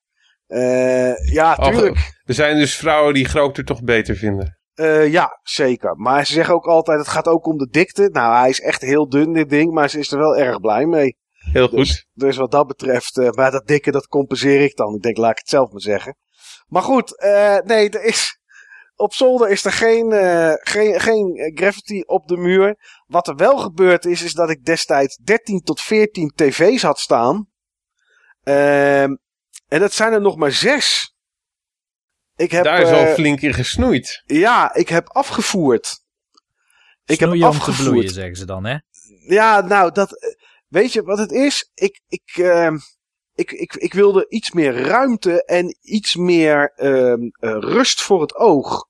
Ja, 1.32 1.54
Ach, 1.54 1.70
tuurlijk. 1.70 2.22
Er 2.26 2.34
zijn 2.34 2.58
dus 2.58 2.76
vrouwen 2.76 3.14
die 3.14 3.26
groter 3.26 3.66
toch 3.66 3.84
beter 3.84 4.16
vinden. 4.16 4.57
Eh, 4.78 5.12
ja, 5.12 5.40
zeker. 5.44 5.96
Maar 5.96 6.26
ze 6.26 6.34
zeggen 6.34 6.54
ook 6.54 6.66
altijd, 6.66 7.00
het 7.00 7.08
gaat 7.08 7.28
ook 7.28 7.46
om 7.46 7.58
de 7.58 7.68
dikte. 7.70 8.10
Nou, 8.12 8.36
hij 8.36 8.50
is 8.50 8.62
echt 8.62 8.82
heel 8.82 9.10
dun, 9.10 9.34
dit 9.34 9.50
ding. 9.50 9.74
Maar 9.74 9.90
ze 9.90 10.00
is 10.00 10.12
er 10.12 10.18
wel 10.18 10.38
erg 10.38 10.60
blij 10.60 10.86
mee. 10.86 11.18
Heel 11.32 11.68
goed. 11.68 11.78
Dus, 11.78 12.08
dus 12.14 12.38
wat 12.38 12.52
dat 12.52 12.68
betreft, 12.68 13.18
eh, 13.18 13.30
maar 13.30 13.52
dat 13.52 13.68
dikke, 13.68 13.92
dat 13.92 14.08
compenseer 14.08 14.62
ik 14.62 14.76
dan. 14.76 14.96
Ik 14.96 15.02
denk, 15.02 15.18
laat 15.18 15.32
ik 15.32 15.38
het 15.38 15.50
zelf 15.50 15.72
maar 15.72 15.82
zeggen. 15.82 16.18
Maar 16.68 16.82
goed, 16.82 17.20
eh, 17.20 17.58
nee, 17.58 17.90
er 17.90 18.04
is, 18.04 18.40
op 18.96 19.14
zolder 19.14 19.50
is 19.50 19.66
er 19.66 19.72
geen, 19.72 20.12
geen, 20.62 21.00
geen 21.00 21.52
graffiti 21.56 22.02
op 22.02 22.28
de 22.28 22.38
muur. 22.38 22.76
Wat 23.08 23.28
er 23.28 23.36
wel 23.36 23.58
gebeurd 23.58 24.06
is, 24.06 24.22
is 24.22 24.34
dat 24.34 24.50
ik 24.50 24.66
destijds 24.66 25.16
13 25.16 25.62
tot 25.62 25.82
14 25.82 26.32
tv's 26.36 26.82
had 26.82 27.00
staan. 27.00 27.50
Ehm, 28.44 29.16
en 29.68 29.80
dat 29.80 29.94
zijn 29.94 30.14
er 30.14 30.22
nog 30.22 30.36
maar 30.36 30.52
zes. 30.52 31.16
Ik 32.38 32.52
heb, 32.52 32.64
Daar 32.64 32.82
is 32.82 32.90
eh, 32.90 32.96
al 32.98 33.06
flink 33.14 33.42
in 33.42 33.54
gesnoeid. 33.54 34.24
ja, 34.26 34.74
ik 34.74 34.90
heb 34.90 35.10
afgevoerd. 35.10 36.00
Ik 37.06 37.20
heb 37.20 37.30
om 37.32 37.40
te 37.40 37.46
afgevoerd. 37.46 37.90
bloeien, 37.90 38.10
zeggen 38.10 38.36
ze 38.36 38.46
dan, 38.46 38.66
hè? 38.66 38.78
Ja, 39.28 39.62
nou, 39.62 39.92
dat. 39.92 40.20
eh, 40.22 40.30
Weet 40.68 40.94
je 40.94 41.02
wat 41.04 41.18
het 41.18 41.32
is? 41.32 41.72
Ik, 41.74 42.02
ik, 42.08 42.32
ehm, 42.36 42.78
ik, 43.36 43.52
ik, 43.52 43.74
ik 43.76 43.94
wilde 43.94 44.26
iets 44.30 44.52
meer 44.52 44.74
ruimte 44.82 45.44
en 45.46 45.78
iets 45.82 46.16
meer 46.16 46.72
ehm, 46.76 47.22
eh, 47.32 47.58
rust 47.60 48.02
voor 48.02 48.22
het 48.22 48.36
oog. 48.36 48.86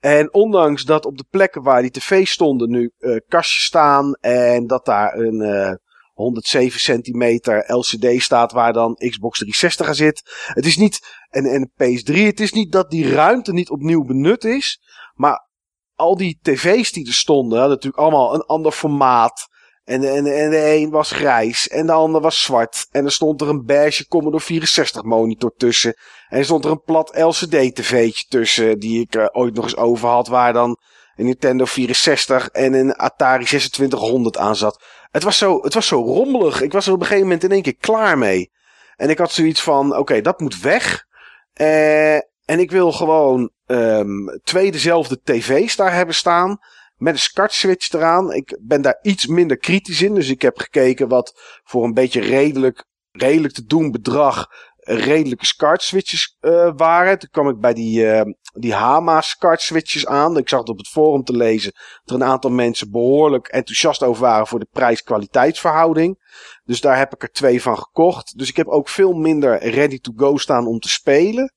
En 0.00 0.34
ondanks 0.34 0.82
dat 0.84 1.04
op 1.06 1.16
de 1.18 1.24
plekken 1.30 1.62
waar 1.62 1.82
die 1.82 1.90
tv's 1.90 2.30
stonden 2.30 2.70
nu 2.70 2.92
eh, 2.98 3.16
kastjes 3.28 3.64
staan 3.64 4.14
en 4.20 4.66
dat 4.66 4.84
daar 4.84 5.14
een 5.14 5.40
eh 5.40 5.74
107 6.12 6.80
centimeter 6.80 7.72
LCD 7.72 8.22
staat 8.22 8.52
waar 8.52 8.72
dan 8.72 8.94
Xbox 8.94 9.38
360 9.38 9.86
aan 9.86 9.94
zit. 9.94 10.22
Het 10.46 10.66
is 10.66 10.76
niet, 10.76 11.00
en, 11.28 11.44
en 11.44 11.70
PS3, 11.70 12.14
het 12.14 12.40
is 12.40 12.52
niet 12.52 12.72
dat 12.72 12.90
die 12.90 13.12
ruimte 13.12 13.52
niet 13.52 13.70
opnieuw 13.70 14.04
benut 14.04 14.44
is, 14.44 14.80
maar 15.14 15.48
al 15.94 16.16
die 16.16 16.38
tv's 16.42 16.92
die 16.92 17.06
er 17.06 17.12
stonden, 17.12 17.58
hadden 17.58 17.76
natuurlijk 17.76 18.02
allemaal 18.02 18.34
een 18.34 18.42
ander 18.42 18.72
formaat. 18.72 19.50
En, 19.84 20.04
en, 20.04 20.26
en 20.26 20.50
de 20.50 20.74
een 20.74 20.90
was 20.90 21.10
grijs 21.10 21.68
en 21.68 21.86
de 21.86 21.92
ander 21.92 22.20
was 22.20 22.42
zwart. 22.42 22.86
En 22.90 23.04
er 23.04 23.12
stond 23.12 23.40
er 23.40 23.48
een 23.48 23.64
beige 23.64 24.08
Commodore 24.08 24.42
64 24.42 25.02
monitor 25.02 25.52
tussen. 25.56 25.94
En 26.28 26.38
er 26.38 26.44
stond 26.44 26.64
er 26.64 26.70
een 26.70 26.82
plat 26.82 27.18
LCD 27.18 27.74
tv'tje 27.74 28.24
tussen 28.28 28.78
die 28.78 29.00
ik 29.00 29.14
eh, 29.14 29.26
ooit 29.32 29.54
nog 29.54 29.64
eens 29.64 29.76
over 29.76 30.08
had. 30.08 30.28
Waar 30.28 30.52
dan 30.52 30.78
een 31.16 31.24
Nintendo 31.24 31.64
64 31.64 32.48
en 32.48 32.72
een 32.72 32.94
Atari 32.94 33.44
2600 33.44 34.38
aan 34.38 34.56
zat. 34.56 34.82
Het 35.12 35.22
was 35.22 35.38
zo, 35.38 35.62
het 35.62 35.74
was 35.74 35.86
zo 35.86 36.00
rommelig. 36.00 36.60
Ik 36.60 36.72
was 36.72 36.86
er 36.86 36.92
op 36.92 37.00
een 37.00 37.06
gegeven 37.06 37.26
moment 37.26 37.44
in 37.44 37.50
één 37.50 37.62
keer 37.62 37.76
klaar 37.76 38.18
mee. 38.18 38.50
En 38.96 39.10
ik 39.10 39.18
had 39.18 39.32
zoiets 39.32 39.62
van, 39.62 39.96
oké, 39.96 40.20
dat 40.20 40.40
moet 40.40 40.60
weg. 40.60 41.06
Eh, 41.52 42.14
en 42.14 42.58
ik 42.58 42.70
wil 42.70 42.92
gewoon 42.92 43.50
ehm, 43.66 44.38
twee 44.42 44.72
dezelfde 44.72 45.20
tv's 45.22 45.76
daar 45.76 45.94
hebben 45.94 46.14
staan. 46.14 46.58
Met 46.96 47.12
een 47.12 47.18
SCART 47.18 47.52
switch 47.52 47.92
eraan. 47.92 48.32
Ik 48.32 48.58
ben 48.60 48.82
daar 48.82 48.98
iets 49.02 49.26
minder 49.26 49.56
kritisch 49.56 50.02
in. 50.02 50.14
Dus 50.14 50.28
ik 50.28 50.42
heb 50.42 50.58
gekeken 50.58 51.08
wat 51.08 51.60
voor 51.64 51.84
een 51.84 51.94
beetje 51.94 52.20
redelijk, 52.20 52.84
redelijk 53.10 53.54
te 53.54 53.64
doen 53.64 53.90
bedrag 53.90 54.50
redelijke 54.96 55.46
SCART 55.46 55.82
switches 55.82 56.36
eh, 56.40 56.72
waren. 56.76 57.18
Toen 57.18 57.30
kwam 57.30 57.48
ik 57.48 57.58
bij 57.58 57.74
die, 57.74 58.10
eh, 58.10 58.32
die 58.52 58.74
Hama 58.74 59.20
SCART 59.20 59.60
switches 59.60 60.06
aan. 60.06 60.36
Ik 60.36 60.48
zag 60.48 60.60
het 60.60 60.68
op 60.68 60.78
het 60.78 60.88
forum 60.88 61.24
te 61.24 61.36
lezen. 61.36 61.72
Dat 62.04 62.16
er 62.16 62.22
een 62.22 62.30
aantal 62.30 62.50
mensen 62.50 62.90
behoorlijk 62.90 63.48
enthousiast 63.48 64.02
over 64.02 64.22
waren 64.22 64.46
voor 64.46 64.58
de 64.58 64.68
prijs-kwaliteitsverhouding. 64.70 66.18
Dus 66.64 66.80
daar 66.80 66.98
heb 66.98 67.14
ik 67.14 67.22
er 67.22 67.30
twee 67.30 67.62
van 67.62 67.78
gekocht. 67.78 68.38
Dus 68.38 68.48
ik 68.48 68.56
heb 68.56 68.66
ook 68.66 68.88
veel 68.88 69.12
minder 69.12 69.68
ready 69.68 69.98
to 69.98 70.12
go 70.16 70.36
staan 70.36 70.66
om 70.66 70.78
te 70.78 70.88
spelen. 70.88 71.52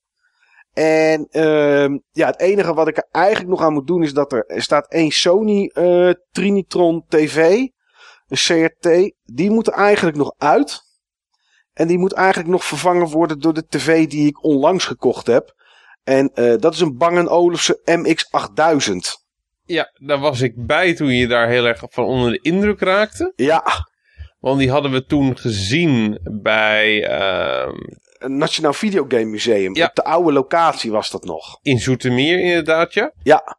En 0.73 1.27
ehm 1.29 1.97
ja, 2.11 2.27
het 2.27 2.39
enige 2.39 2.73
wat 2.73 2.87
ik 2.87 2.97
er 2.97 3.07
eigenlijk 3.11 3.49
nog 3.49 3.61
aan 3.61 3.73
moet 3.73 3.87
doen 3.87 4.03
is 4.03 4.13
dat 4.13 4.31
er, 4.31 4.45
staat 4.47 4.91
één 4.91 5.11
Sony 5.11 5.71
eh 5.73 6.09
Trinitron 6.31 7.05
TV, 7.07 7.67
een 8.27 8.37
CRT. 8.37 9.13
Die 9.23 9.51
moet 9.51 9.67
er 9.67 9.73
eigenlijk 9.73 10.17
nog 10.17 10.33
uit. 10.37 10.84
En 11.75 11.87
die 11.87 11.97
moet 11.97 12.13
eigenlijk 12.13 12.49
nog 12.49 12.65
vervangen 12.65 13.07
worden 13.07 13.39
door 13.39 13.53
de 13.53 13.67
tv 13.69 14.07
die 14.07 14.27
ik 14.27 14.43
onlangs 14.43 14.85
gekocht 14.85 15.27
heb. 15.27 15.53
En 16.03 16.31
eh 16.33 16.53
dat 16.59 16.73
is 16.73 16.79
een 16.79 16.97
Bang 16.97 17.27
Olufsen 17.27 17.77
MX8000. 17.77 18.95
Ja, 19.65 19.91
daar 19.93 20.19
was 20.19 20.41
ik 20.41 20.53
bij 20.65 20.93
toen 20.93 21.07
je 21.11 21.27
daar 21.27 21.47
heel 21.49 21.65
erg 21.65 21.83
van 21.89 22.05
onder 22.05 22.31
de 22.31 22.39
indruk 22.41 22.79
raakte. 22.79 23.33
Ja, 23.35 23.63
Want 24.39 24.59
die 24.59 24.71
hadden 24.71 24.91
we 24.91 25.05
toen 25.05 25.37
gezien 25.37 26.19
bij 26.41 27.03
ehm, 27.07 27.75
een 28.17 28.37
Nationaal 28.37 28.73
Videogame 28.73 29.25
Museum. 29.25 29.75
Ja. 29.75 29.85
Op 29.85 29.95
de 29.95 30.03
oude 30.03 30.31
locatie 30.31 30.91
was 30.91 31.09
dat 31.11 31.23
nog. 31.23 31.59
in 31.61 31.79
Zoetermeer 31.79 32.39
inderdaad, 32.39 32.93
ja. 32.93 33.11
Ja, 33.23 33.57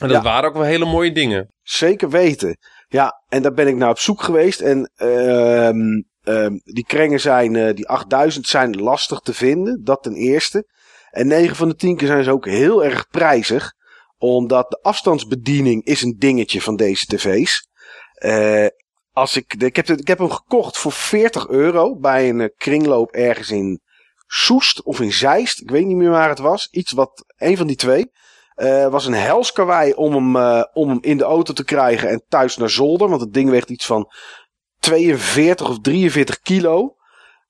En 0.00 0.08
dat 0.08 0.16
Ja. 0.16 0.22
waren 0.22 0.48
ook 0.48 0.54
wel 0.54 0.64
hele 0.64 0.84
mooie 0.84 1.12
dingen. 1.12 1.52
Zeker 1.62 2.10
weten. 2.10 2.58
Ja, 2.88 3.22
en 3.28 3.42
daar 3.42 3.52
ben 3.52 3.66
ik 3.68 3.76
naar 3.76 3.90
op 3.90 3.98
zoek 3.98 4.22
geweest. 4.22 4.60
En 4.60 4.90
ehm 4.94 6.02
ehm 6.26 6.58
die 6.64 6.84
krengen 6.84 7.20
zijn, 7.20 7.56
eh, 7.56 7.74
die 7.74 7.88
8000 7.88 8.46
zijn 8.46 8.76
lastig 8.76 9.18
te 9.18 9.34
vinden. 9.34 9.84
Dat 9.84 10.02
ten 10.02 10.14
eerste. 10.14 10.66
En 11.10 11.26
9 11.26 11.56
van 11.56 11.68
de 11.68 11.74
10 11.74 11.96
keer 11.96 12.06
zijn 12.06 12.24
ze 12.24 12.30
ook 12.30 12.46
heel 12.46 12.84
erg 12.84 13.08
prijzig. 13.08 13.72
Omdat 14.18 14.70
de 14.70 14.78
afstandsbediening 14.82 15.84
is 15.84 16.02
een 16.02 16.16
dingetje 16.18 16.60
van 16.60 16.76
deze 16.76 17.06
tv's. 17.06 17.68
Eh 18.14 18.66
als 19.12 19.36
ik, 19.36 19.54
ik, 19.54 19.76
heb, 19.76 19.88
ik 19.88 20.06
heb 20.06 20.18
hem 20.18 20.30
gekocht 20.30 20.78
voor 20.78 20.92
40 20.92 21.48
euro 21.48 21.96
bij 21.96 22.28
een 22.28 22.40
eh, 22.40 22.48
kringloop 22.56 23.10
ergens 23.10 23.50
in 23.50 23.80
Soest 24.26 24.82
of 24.82 25.00
in 25.00 25.12
Zeist. 25.12 25.60
Ik 25.60 25.70
weet 25.70 25.86
niet 25.86 25.96
meer 25.96 26.10
waar 26.10 26.28
het 26.28 26.38
was. 26.38 26.68
Iets 26.70 26.92
wat, 26.92 27.24
een 27.36 27.56
van 27.56 27.66
die 27.66 27.76
twee. 27.76 28.10
Eh 28.54 28.88
was 28.88 29.06
een 29.06 29.14
helskawaai 29.14 29.92
om 29.92 30.12
hem, 30.12 30.64
om 30.72 30.88
hem 30.88 30.98
in 31.00 31.16
de 31.16 31.24
auto 31.24 31.52
te 31.52 31.64
krijgen 31.64 32.08
en 32.08 32.24
thuis 32.28 32.56
naar 32.56 32.70
zolder. 32.70 33.08
Want 33.08 33.20
het 33.20 33.32
ding 33.32 33.50
weegt 33.50 33.70
iets 33.70 33.86
van 33.86 34.10
42 34.86 35.68
of 35.68 35.80
43 35.80 36.40
kilo. 36.40 36.96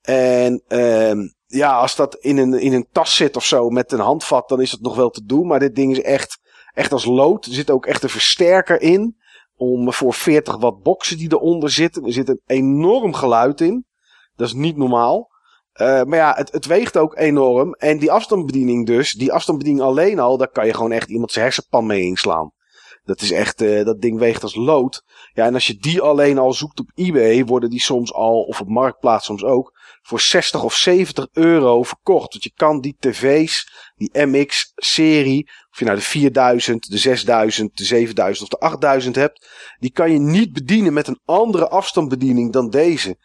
En 0.03 0.63
ehm 0.69 1.19
ja, 1.47 1.79
als 1.79 1.97
dat 1.97 2.15
in 2.15 2.37
een, 2.37 2.55
in 2.55 2.73
een 2.73 2.87
tas 2.93 3.17
zit 3.17 3.37
of 3.37 3.45
zo 3.45 3.69
met 3.69 3.93
een 3.93 4.01
handvat, 4.01 4.49
dan 4.49 4.61
is 4.61 4.71
het 4.71 4.81
nog 4.81 4.97
wel 4.97 5.11
te 5.11 5.25
doen. 5.25 5.47
Maar 5.47 5.59
dit 5.59 5.75
ding 5.75 5.93
is 5.93 6.03
echt, 6.03 6.39
echt 6.73 6.93
als 6.93 7.05
lood. 7.05 7.45
Er 7.45 7.53
zit 7.53 7.71
ook 7.71 7.87
echt 7.87 8.03
een 8.03 8.09
versterker 8.09 8.81
in. 8.81 9.17
Om 9.57 9.93
voor 9.93 10.15
40 10.15 10.57
watt 10.57 10.83
boxen 10.83 11.19
die 11.19 11.33
eronder 11.33 11.71
zitten. 11.71 12.05
Er 12.05 12.13
zit 12.13 12.29
een 12.29 12.41
enorm 12.47 13.15
geluid 13.15 13.61
in. 13.61 13.87
Dat 14.35 14.47
is 14.47 14.53
niet 14.53 14.77
normaal. 14.77 15.31
Eh, 15.73 16.03
maar 16.03 16.19
ja, 16.19 16.35
het, 16.37 16.53
het 16.53 16.67
weegt 16.67 16.97
ook 16.97 17.17
enorm. 17.17 17.75
En 17.75 17.99
die 17.99 18.13
afstandsbediening 18.13 18.87
dus, 18.87 19.13
die 19.13 19.33
afstandsbediening 19.33 19.87
alleen 19.87 20.19
al, 20.19 20.37
daar 20.37 20.51
kan 20.51 20.67
je 20.67 20.75
gewoon 20.75 20.93
echt 20.93 21.09
iemand 21.09 21.33
zijn 21.33 21.45
hersenpan 21.45 21.87
mee 21.87 22.03
inslaan. 22.03 22.53
Dat 23.07 23.21
is 23.21 23.31
echt, 23.31 23.63
uh, 23.63 23.85
dat 23.85 24.01
ding 24.01 24.19
weegt 24.19 24.43
als 24.43 24.55
lood. 24.55 25.05
Ja, 25.35 25.45
en 25.47 25.55
als 25.55 25.67
je 25.67 25.77
die 25.77 26.01
alleen 26.01 26.39
al 26.39 26.53
zoekt 26.53 26.81
op 26.81 26.91
eBay, 26.95 27.45
worden 27.45 27.71
die 27.71 27.81
soms 27.81 28.13
al, 28.13 28.43
of 28.43 28.61
op 28.61 28.69
Marktplaats 28.69 29.27
soms 29.27 29.45
ook, 29.45 29.79
voor 30.03 30.21
60 30.21 30.63
of 30.65 30.75
70 30.75 31.27
euro 31.33 31.83
verkocht. 31.83 32.33
Want 32.33 32.45
je 32.45 32.53
kan 32.55 32.81
die 32.81 32.97
tv's, 32.99 33.71
die 33.97 34.11
MX-serie, 34.13 35.51
of 35.71 35.79
je 35.79 35.85
nou 35.85 35.97
de 35.97 36.03
4000, 36.03 36.91
de 36.91 36.99
6000, 36.99 37.77
de 37.77 37.85
7000 37.85 38.53
of 38.53 38.59
de 38.59 38.67
8000 38.67 39.17
hebt, 39.17 39.49
die 39.79 39.91
kan 39.91 40.13
je 40.13 40.19
niet 40.19 40.53
bedienen 40.53 40.93
met 40.93 41.07
een 41.07 41.21
andere 41.25 41.69
afstandsbediening 41.69 42.53
dan 42.53 42.71
deze. 42.71 43.17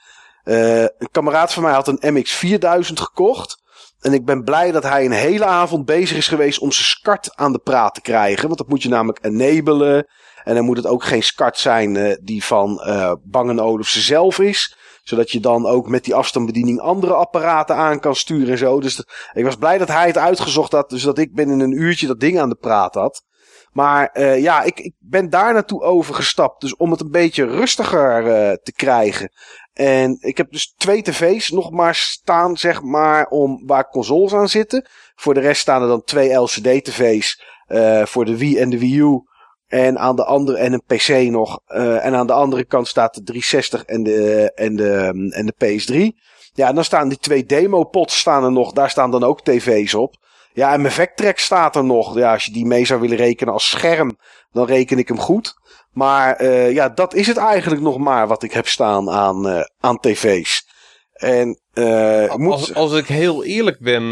Uh, 0.44 0.82
een 0.82 1.10
kameraad 1.12 1.54
van 1.54 1.64
mij 1.64 1.74
had 1.74 1.88
een 1.88 2.24
MX4000 2.24 2.94
gekocht. 2.94 3.61
En 4.02 4.14
ik 4.14 4.26
ben 4.26 4.44
blij 4.44 4.72
dat 4.72 4.84
hij 4.84 5.06
een 5.06 5.12
hele 5.12 5.46
avond 5.46 5.86
bezig 5.86 6.18
is 6.18 6.28
geweest 6.28 6.60
om 6.60 6.72
zijn 6.72 6.88
SCART 6.88 7.36
aan 7.36 7.52
de 7.52 7.60
praat 7.60 7.94
te 7.94 8.02
krijgen. 8.02 8.46
Want 8.46 8.58
dat 8.58 8.68
moet 8.68 8.84
je 8.84 8.90
namelijk 8.90 9.26
enabelen. 9.26 10.08
En 10.44 10.56
dan 10.56 10.66
moet 10.66 10.78
het 10.78 10.88
ook 10.88 11.04
geen 11.04 11.24
SCART 11.24 11.58
zijn 11.58 11.96
uh, 11.96 12.16
die 12.22 12.44
van 12.44 12.84
uh, 12.86 13.14
Bang 13.24 13.86
zelf 13.86 14.40
is. 14.40 14.76
Zodat 15.04 15.32
je 15.32 15.40
dan 15.40 15.66
ook 15.66 15.88
met 15.88 16.04
die 16.04 16.16
afstandsbediening 16.16 16.80
andere 16.80 17.14
apparaten 17.14 17.76
aan 17.76 18.00
kan 18.00 18.16
sturen 18.16 18.50
en 18.50 18.58
zo. 18.58 18.80
Dus 18.80 19.06
ik 19.34 19.44
was 19.44 19.56
blij 19.56 19.78
dat 19.78 19.88
hij 19.88 20.08
het 20.08 20.18
uitgezocht 20.18 20.72
had. 20.72 20.90
Dus 20.90 21.04
dat 21.04 21.18
ik 21.18 21.34
binnen 21.34 21.60
een 21.60 21.82
uurtje 21.82 22.08
dat 22.08 22.20
ding 22.20 22.40
aan 22.40 22.50
de 22.50 22.56
praat 22.56 22.94
had. 22.94 23.24
Maar 23.72 24.10
uh, 24.14 24.42
ja, 24.42 24.62
ik, 24.64 24.80
ik 24.80 24.94
ben 25.00 25.30
daar 25.30 25.54
naartoe 25.54 25.82
overgestapt. 25.82 26.62
Dus 26.62 26.76
om 26.76 26.92
het 26.92 27.02
een 27.02 27.12
beetje 27.12 27.46
rustiger 27.46 28.24
te 28.64 28.74
krijgen. 28.74 29.32
En 29.74 30.18
ik 30.20 30.38
heb 30.38 30.52
dus 30.52 30.74
twee 30.78 31.02
tv's 31.02 31.50
nog 31.50 31.72
maar 31.72 31.96
staan, 31.96 32.58
zeg 32.58 32.82
maar, 32.82 33.26
om 33.28 33.64
waar 33.66 33.90
consoles 33.90 34.34
aan 34.34 34.50
zitten. 34.50 34.88
Voor 35.16 35.34
de 35.34 35.40
rest 35.40 35.62
staan 35.62 35.82
er 35.82 35.88
dan 35.88 36.04
twee 36.04 36.34
LCD-tv's 36.34 37.44
uh, 37.68 38.06
voor 38.06 38.26
de 38.26 38.38
Wii 38.38 38.58
en 38.58 38.70
de 38.70 38.80
Wii 38.80 39.00
U. 39.00 39.22
En 39.68 40.00
aan 40.00 40.16
de 40.16 40.26
andere, 40.26 40.58
en 40.58 40.74
een 40.74 40.84
PC 40.86 41.32
nog. 41.32 41.62
Uh, 41.68 42.06
en 42.06 42.16
aan 42.16 42.28
de 42.28 42.34
andere 42.34 42.66
kant 42.66 42.88
staat 42.88 43.14
de 43.14 43.24
360 43.24 43.84
en 43.84 44.04
de, 44.04 44.52
en 44.56 44.76
de, 44.76 45.30
en 45.30 45.46
de 45.46 45.54
PS3. 45.66 46.18
Ja, 46.54 46.68
en 46.68 46.76
dan 46.76 46.84
staan 46.84 47.10
die 47.10 47.18
twee 47.18 47.46
demo-pots 47.46 48.20
staan 48.20 48.44
er 48.44 48.52
nog. 48.52 48.72
Daar 48.72 48.90
staan 48.90 49.12
dan 49.12 49.24
ook 49.24 49.42
tv's 49.42 49.94
op. 49.94 50.16
Ja, 50.54 50.74
en 50.74 50.82
mijn 50.82 50.94
Vectrex 50.94 51.44
staat 51.44 51.76
er 51.76 51.84
nog. 51.84 52.18
Ja, 52.18 52.34
als 52.34 52.46
je 52.46 52.52
die 52.52 52.66
mee 52.66 52.86
zou 52.86 53.00
willen 53.00 53.18
rekenen 53.18 53.54
als 53.54 53.70
scherm, 53.70 54.18
dan 54.52 54.66
reken 54.66 54.98
ik 54.98 55.08
hem 55.08 55.20
goed. 55.20 55.54
Maar 55.92 56.42
uh, 56.42 56.72
ja, 56.72 56.90
dat 56.90 57.14
is 57.14 57.28
het 57.28 57.38
eigenlijk 57.38 57.82
nog 57.82 57.98
maar 57.98 58.28
wat 58.28 58.44
ik 58.44 58.52
heb 58.52 58.68
staan 58.68 59.10
aan, 59.10 59.48
uh, 59.48 59.62
aan 59.80 60.00
tv's. 60.00 60.70
En 61.12 61.60
uh, 61.74 62.36
moet... 62.36 62.52
als, 62.52 62.74
als 62.74 62.94
ik 62.94 63.06
heel 63.06 63.44
eerlijk 63.44 63.80
ben, 63.80 64.04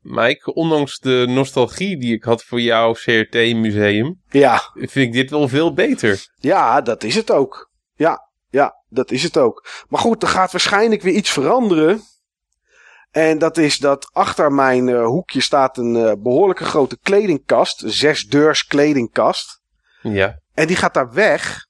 Mike, 0.00 0.54
ondanks 0.54 0.98
de 0.98 1.24
nostalgie 1.28 1.98
die 1.98 2.14
ik 2.14 2.24
had 2.24 2.44
voor 2.44 2.60
jouw 2.60 2.92
CRT-museum, 2.92 4.20
ja. 4.28 4.60
vind 4.74 4.94
ik 4.94 5.12
dit 5.12 5.30
wel 5.30 5.48
veel 5.48 5.72
beter. 5.72 6.26
Ja, 6.38 6.80
dat 6.80 7.02
is 7.02 7.14
het 7.14 7.30
ook. 7.30 7.70
Ja, 7.94 8.26
ja, 8.50 8.74
dat 8.88 9.10
is 9.10 9.22
het 9.22 9.36
ook. 9.36 9.68
Maar 9.88 10.00
goed, 10.00 10.22
er 10.22 10.28
gaat 10.28 10.52
waarschijnlijk 10.52 11.02
weer 11.02 11.14
iets 11.14 11.30
veranderen. 11.30 12.02
En 13.10 13.38
dat 13.38 13.58
is 13.58 13.78
dat 13.78 14.08
achter 14.12 14.52
mijn 14.52 14.88
uh, 14.88 15.06
hoekje 15.06 15.40
staat 15.40 15.78
een 15.78 15.94
uh, 15.94 16.12
behoorlijke 16.18 16.64
grote 16.64 16.98
kledingkast. 17.02 17.82
Zesdeurs 17.86 18.66
kledingkast. 18.66 19.60
Ja. 20.02 20.38
En 20.56 20.66
die 20.66 20.76
gaat 20.76 20.94
daar 20.94 21.12
weg. 21.12 21.66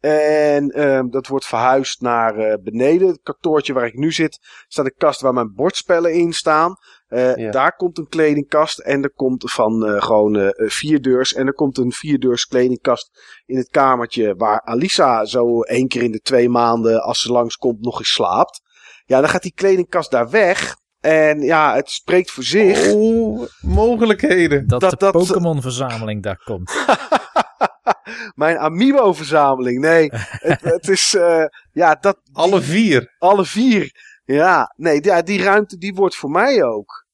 En 0.00 0.78
uh, 0.78 1.00
dat 1.10 1.26
wordt 1.26 1.46
verhuisd 1.46 2.00
naar 2.00 2.38
uh, 2.38 2.54
beneden. 2.62 3.08
Het 3.08 3.20
kantoortje 3.22 3.72
waar 3.72 3.86
ik 3.86 3.94
nu 3.94 4.12
zit, 4.12 4.38
staat 4.68 4.84
een 4.84 4.94
kast 4.96 5.20
waar 5.20 5.32
mijn 5.32 5.54
bordspellen 5.54 6.12
in 6.12 6.32
staan. 6.32 6.74
Uh, 7.08 7.36
ja. 7.36 7.50
Daar 7.50 7.76
komt 7.76 7.98
een 7.98 8.08
kledingkast 8.08 8.78
en 8.78 9.02
er 9.02 9.12
komt 9.12 9.50
van 9.50 9.88
uh, 9.88 10.02
gewoon 10.02 10.52
vier 10.56 11.02
deurs. 11.02 11.34
En 11.34 11.46
er 11.46 11.54
komt 11.54 11.78
een 11.78 11.92
vierdeurs 11.92 12.44
kledingkast 12.46 13.10
in 13.46 13.56
het 13.56 13.68
kamertje 13.68 14.34
waar 14.34 14.60
Alisa 14.60 15.24
zo 15.24 15.60
één 15.60 15.88
keer 15.88 16.02
in 16.02 16.12
de 16.12 16.20
twee 16.20 16.48
maanden, 16.48 17.02
als 17.02 17.20
ze 17.20 17.32
langskomt, 17.32 17.80
nog 17.80 17.98
eens 17.98 18.12
slaapt. 18.12 18.60
Ja, 19.04 19.20
dan 19.20 19.28
gaat 19.28 19.42
die 19.42 19.54
kledingkast 19.54 20.10
daar 20.10 20.30
weg. 20.30 20.76
En 21.00 21.40
ja, 21.40 21.74
het 21.74 21.90
spreekt 21.90 22.30
voor 22.30 22.44
zich. 22.44 22.92
Oh, 22.92 23.46
mogelijkheden. 23.60 24.66
Dat, 24.66 24.80
dat 24.80 25.00
de 25.00 25.10
Pokémon-verzameling 25.10 26.22
daar 26.22 26.42
komt. 26.44 26.72
Mijn 28.34 28.58
Amiibo-verzameling. 28.58 29.80
Nee, 29.80 30.08
het, 30.50 30.60
het 30.60 30.88
is. 30.88 31.14
Uh, 31.14 31.44
ja, 31.72 31.94
dat. 31.94 32.20
Die, 32.24 32.34
alle 32.36 32.60
vier. 32.60 33.14
Alle 33.18 33.44
vier. 33.44 34.10
Ja, 34.24 34.74
nee, 34.76 35.04
ja, 35.04 35.22
die 35.22 35.42
ruimte 35.42 35.76
die 35.76 35.94
wordt 35.94 36.16
voor 36.16 36.30
mij 36.30 36.64
ook. 36.64 37.06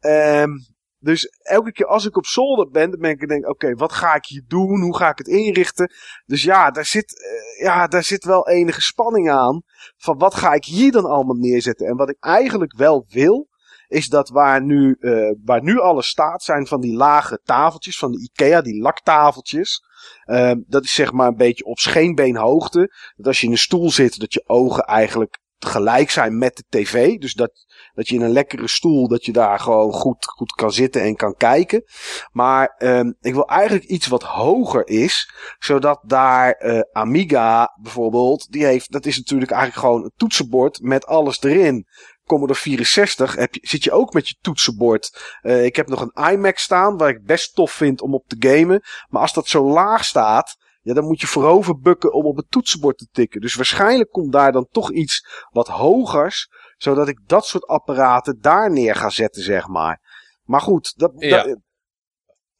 Um, 0.00 0.70
dus 0.98 1.24
elke 1.42 1.72
keer 1.72 1.86
als 1.86 2.06
ik 2.06 2.16
op 2.16 2.26
zolder 2.26 2.70
ben, 2.70 2.90
dan 2.90 3.00
ben 3.00 3.10
ik 3.10 3.28
denk, 3.28 3.42
oké, 3.42 3.50
okay, 3.50 3.74
wat 3.74 3.92
ga 3.92 4.14
ik 4.14 4.24
hier 4.24 4.44
doen? 4.46 4.80
Hoe 4.80 4.96
ga 4.96 5.10
ik 5.10 5.18
het 5.18 5.26
inrichten? 5.26 5.92
Dus 6.26 6.42
ja, 6.42 6.70
daar 6.70 6.84
zit, 6.84 7.12
uh, 7.12 7.64
ja, 7.64 7.86
daar 7.86 8.04
zit 8.04 8.24
wel 8.24 8.48
enige 8.48 8.80
spanning 8.80 9.30
aan. 9.30 9.62
Van 9.96 10.18
wat 10.18 10.34
ga 10.34 10.52
ik 10.52 10.64
hier 10.64 10.92
dan 10.92 11.04
allemaal 11.04 11.36
neerzetten? 11.36 11.86
En 11.86 11.96
wat 11.96 12.08
ik 12.10 12.16
eigenlijk 12.20 12.76
wel 12.76 13.06
wil, 13.08 13.48
is 13.88 14.08
dat 14.08 14.28
waar 14.28 14.62
nu, 14.62 14.96
uh, 15.00 15.34
waar 15.44 15.62
nu 15.62 15.78
alles 15.78 16.08
staat, 16.08 16.42
zijn 16.42 16.66
van 16.66 16.80
die 16.80 16.96
lage 16.96 17.40
tafeltjes 17.44 17.98
van 17.98 18.12
de 18.12 18.18
IKEA, 18.18 18.60
die 18.60 18.82
laktafeltjes. 18.82 19.82
Uh, 20.26 20.52
dat 20.66 20.84
is 20.84 20.94
zeg 20.94 21.12
maar 21.12 21.28
een 21.28 21.36
beetje 21.36 21.64
op 21.64 21.78
scheenbeenhoogte. 21.78 22.92
Dat 23.16 23.26
als 23.26 23.40
je 23.40 23.46
in 23.46 23.52
een 23.52 23.58
stoel 23.58 23.90
zit, 23.90 24.20
dat 24.20 24.32
je 24.32 24.44
ogen 24.46 24.84
eigenlijk 24.84 25.40
gelijk 25.66 26.10
zijn 26.10 26.38
met 26.38 26.56
de 26.56 26.64
tv. 26.68 27.18
Dus 27.18 27.34
dat, 27.34 27.50
dat 27.94 28.08
je 28.08 28.14
in 28.14 28.22
een 28.22 28.32
lekkere 28.32 28.68
stoel, 28.68 29.08
dat 29.08 29.24
je 29.24 29.32
daar 29.32 29.60
gewoon 29.60 29.92
goed, 29.92 30.24
goed 30.24 30.52
kan 30.52 30.72
zitten 30.72 31.02
en 31.02 31.16
kan 31.16 31.34
kijken. 31.34 31.84
Maar 32.30 32.74
um, 32.78 33.16
ik 33.20 33.34
wil 33.34 33.46
eigenlijk 33.46 33.84
iets 33.84 34.06
wat 34.06 34.22
hoger 34.22 34.88
is. 34.88 35.32
Zodat 35.58 36.02
daar 36.06 36.64
uh, 36.64 36.80
Amiga 36.92 37.78
bijvoorbeeld, 37.82 38.50
die 38.50 38.64
heeft, 38.64 38.92
dat 38.92 39.06
is 39.06 39.16
natuurlijk 39.16 39.50
eigenlijk 39.50 39.80
gewoon 39.80 40.04
een 40.04 40.12
toetsenbord 40.16 40.80
met 40.80 41.06
alles 41.06 41.42
erin. 41.42 41.86
Commodore 42.32 42.58
64 42.58 43.36
heb 43.36 43.54
je, 43.54 43.60
zit 43.62 43.84
je 43.84 43.92
ook 43.92 44.12
met 44.12 44.28
je 44.28 44.34
toetsenbord. 44.40 45.36
Uh, 45.42 45.64
ik 45.64 45.76
heb 45.76 45.88
nog 45.88 46.00
een 46.00 46.32
iMac 46.32 46.58
staan 46.58 46.96
waar 46.96 47.08
ik 47.08 47.24
best 47.24 47.54
tof 47.54 47.72
vind 47.72 48.00
om 48.00 48.14
op 48.14 48.26
te 48.26 48.36
gamen. 48.38 48.82
Maar 49.08 49.22
als 49.22 49.32
dat 49.32 49.46
zo 49.46 49.64
laag 49.64 50.04
staat, 50.04 50.56
ja, 50.82 50.94
dan 50.94 51.04
moet 51.04 51.20
je 51.20 51.26
voorover 51.26 51.78
bukken 51.78 52.12
om 52.12 52.24
op 52.24 52.36
het 52.36 52.50
toetsenbord 52.50 52.98
te 52.98 53.08
tikken. 53.10 53.40
Dus 53.40 53.54
waarschijnlijk 53.54 54.10
komt 54.10 54.32
daar 54.32 54.52
dan 54.52 54.66
toch 54.70 54.92
iets 54.92 55.26
wat 55.50 55.68
hogers, 55.68 56.48
zodat 56.76 57.08
ik 57.08 57.18
dat 57.26 57.46
soort 57.46 57.66
apparaten 57.66 58.40
daar 58.40 58.70
neer 58.70 58.94
ga 58.94 59.10
zetten, 59.10 59.42
zeg 59.42 59.68
maar. 59.68 60.00
Maar 60.42 60.60
goed, 60.60 60.92
dat, 60.96 61.12
ja. 61.16 61.42
dat 61.42 61.58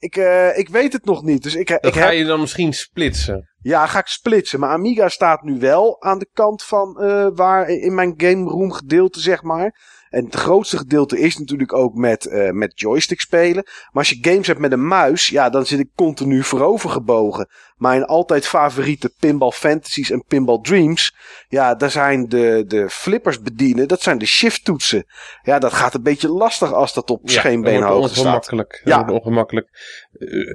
ik, 0.02 0.16
uh, 0.16 0.58
ik 0.58 0.68
weet 0.68 0.92
het 0.92 1.04
nog 1.04 1.22
niet. 1.22 1.42
Dus 1.42 1.54
ik, 1.54 1.68
dat 1.68 1.86
ik 1.86 1.92
ga 1.92 2.06
heb... 2.06 2.12
je 2.12 2.24
dan 2.24 2.40
misschien 2.40 2.72
splitsen. 2.72 3.48
Ja, 3.60 3.86
ga 3.86 3.98
ik 3.98 4.06
splitsen. 4.06 4.60
Maar 4.60 4.70
Amiga 4.70 5.08
staat 5.08 5.42
nu 5.42 5.58
wel 5.58 6.02
aan 6.02 6.18
de 6.18 6.28
kant 6.32 6.62
van 6.62 6.98
uh, 7.00 7.28
waar 7.34 7.68
in 7.68 7.94
mijn 7.94 8.14
game 8.16 8.50
room 8.50 8.72
gedeelte, 8.72 9.20
zeg 9.20 9.42
maar. 9.42 9.80
En 10.12 10.24
het 10.24 10.34
grootste 10.34 10.76
gedeelte 10.76 11.18
is 11.18 11.38
natuurlijk 11.38 11.72
ook 11.72 11.94
met, 11.94 12.24
uh, 12.26 12.50
met 12.50 12.80
joystick 12.80 13.20
spelen. 13.20 13.62
Maar 13.64 13.90
als 13.92 14.10
je 14.10 14.18
games 14.20 14.46
hebt 14.46 14.58
met 14.58 14.72
een 14.72 14.86
muis, 14.86 15.28
ja, 15.28 15.50
dan 15.50 15.66
zit 15.66 15.78
ik 15.78 15.88
continu 15.94 16.42
voorover 16.42 16.90
gebogen. 16.90 17.48
Mijn 17.76 18.04
altijd 18.04 18.46
favoriete 18.46 19.12
Pinball 19.20 19.50
Fantasies 19.50 20.10
en 20.10 20.24
Pinball 20.28 20.60
Dreams, 20.60 21.14
ja, 21.48 21.74
daar 21.74 21.90
zijn 21.90 22.28
de, 22.28 22.64
de 22.66 22.90
flippers 22.90 23.40
bedienen. 23.40 23.88
Dat 23.88 24.02
zijn 24.02 24.18
de 24.18 24.26
shift 24.26 24.64
toetsen. 24.64 25.04
Ja, 25.42 25.58
dat 25.58 25.72
gaat 25.72 25.94
een 25.94 26.02
beetje 26.02 26.28
lastig 26.28 26.72
als 26.72 26.94
dat 26.94 27.10
op 27.10 27.20
Ja, 27.24 27.32
scheenbeenhoogte 27.32 28.08
staat. 28.14 28.18
ongemakkelijk. 28.24 28.80
Ja. 28.84 28.98
Ja. 29.06 29.12
ongemakkelijk. 29.12 29.68
Uh, 30.18 30.54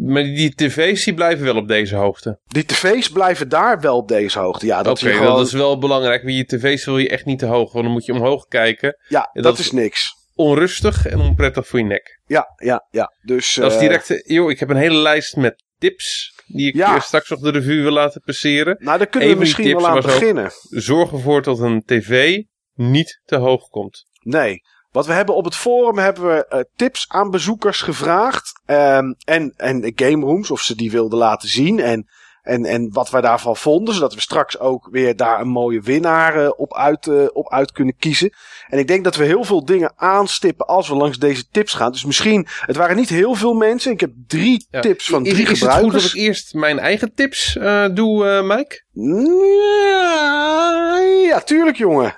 maar 0.00 0.22
die 0.22 0.54
tv's 0.54 1.04
die 1.04 1.14
blijven 1.14 1.44
wel 1.44 1.56
op 1.56 1.68
deze 1.68 1.96
hoogte. 1.96 2.40
Die 2.46 2.64
tv's 2.64 3.08
blijven 3.08 3.48
daar 3.48 3.80
wel 3.80 3.96
op 3.96 4.08
deze 4.08 4.38
hoogte. 4.38 4.66
Ja, 4.66 4.82
dat 4.82 5.02
is 5.02 5.12
gewoon... 5.12 5.36
dat 5.36 5.46
is 5.46 5.52
wel 5.52 5.78
belangrijk. 5.78 6.22
Maar 6.22 6.32
je 6.32 6.44
tv's 6.44 6.84
wil 6.84 6.98
je 6.98 7.08
echt 7.08 7.24
niet 7.24 7.38
te 7.38 7.46
hoog. 7.46 7.72
Want 7.72 7.84
dan 7.84 7.92
moet 7.92 8.04
je 8.04 8.12
omhoog 8.12 8.46
kijken. 8.46 8.96
Ja, 9.08 9.30
dat, 9.32 9.42
dat 9.42 9.58
is 9.58 9.70
niks. 9.72 10.16
Onrustig 10.34 11.06
en 11.06 11.20
onprettig 11.20 11.66
voor 11.66 11.78
je 11.78 11.84
nek. 11.84 12.20
Ja, 12.26 12.46
ja, 12.56 12.86
ja. 12.90 13.12
Dus, 13.22 13.54
Dat 13.54 13.70
is 13.70 13.74
eh, 13.76 13.80
direct... 13.80 14.10
eh, 14.10 14.18
Joh, 14.24 14.50
ik 14.50 14.58
heb 14.60 14.68
een 14.70 14.76
hele 14.76 14.98
lijst 14.98 15.36
met 15.36 15.64
tips. 15.78 16.32
Die 16.46 16.68
ik 16.68 16.74
Ja. 16.74 16.94
eh, 16.94 17.00
straks 17.00 17.28
nog 17.28 17.40
de 17.40 17.50
revue 17.50 17.82
wil 17.82 17.92
laten 17.92 18.20
passeren. 18.24 18.76
Nou, 18.78 18.98
daar 18.98 19.06
kunnen 19.06 19.28
we 19.28 19.34
misschien 19.34 19.76
wel 19.76 19.88
aan 19.88 19.96
ook- 19.96 20.02
beginnen. 20.02 20.50
Zorg 20.68 21.12
ervoor 21.12 21.42
dat 21.42 21.58
een 21.58 21.82
tv 21.86 22.42
niet 22.74 23.20
te 23.24 23.36
hoog 23.36 23.68
komt. 23.68 24.04
Nee. 24.22 24.60
Wat 24.90 25.06
we 25.06 25.12
hebben 25.12 25.34
op 25.34 25.44
het 25.44 25.56
forum 25.56 25.98
hebben 25.98 26.26
we 26.26 26.46
eh, 26.46 26.60
tips 26.76 27.04
aan 27.08 27.30
bezoekers 27.30 27.82
gevraagd. 27.82 28.60
Ehm, 28.66 29.12
en, 29.24 29.52
en 29.56 29.92
game 29.94 30.24
rooms, 30.24 30.50
of 30.50 30.60
ze 30.60 30.76
die 30.76 30.90
wilden 30.90 31.18
laten 31.18 31.48
zien. 31.48 31.80
En, 31.80 32.06
en, 32.42 32.64
en 32.64 32.92
wat 32.92 33.10
wij 33.10 33.20
daarvan 33.20 33.56
vonden. 33.56 33.94
Zodat 33.94 34.14
we 34.14 34.20
straks 34.20 34.58
ook 34.58 34.88
weer 34.90 35.16
daar 35.16 35.40
een 35.40 35.48
mooie 35.48 35.80
winnaar 35.80 36.44
eh, 36.44 36.50
op, 36.56 36.74
uit, 36.74 37.06
eh, 37.06 37.24
op 37.32 37.52
uit 37.52 37.72
kunnen 37.72 37.96
kiezen. 37.96 38.32
En 38.68 38.78
ik 38.78 38.88
denk 38.88 39.04
dat 39.04 39.16
we 39.16 39.24
heel 39.24 39.44
veel 39.44 39.64
dingen 39.64 39.92
aanstippen 39.96 40.66
als 40.66 40.88
we 40.88 40.94
langs 40.94 41.18
deze 41.18 41.48
tips 41.50 41.74
gaan. 41.74 41.92
Dus 41.92 42.04
misschien, 42.04 42.46
het 42.60 42.76
waren 42.76 42.96
niet 42.96 43.08
heel 43.08 43.34
veel 43.34 43.54
mensen. 43.54 43.92
Ik 43.92 44.00
heb 44.00 44.12
drie 44.26 44.66
Ja. 44.70 44.80
tips 44.80 45.06
van 45.06 45.24
is, 45.24 45.32
drie 45.32 45.42
is 45.42 45.48
het 45.48 45.58
goed 45.58 45.68
gebruikers. 45.68 46.02
dat 46.02 46.12
ik 46.12 46.18
eerst 46.20 46.54
mijn 46.54 46.78
eigen 46.78 47.14
tips 47.14 47.52
doe, 47.94 48.42
Mike? 48.42 48.82
Ja, 49.88 50.98
ja, 51.28 51.40
tuurlijk 51.40 51.76
jongen. 51.76 52.14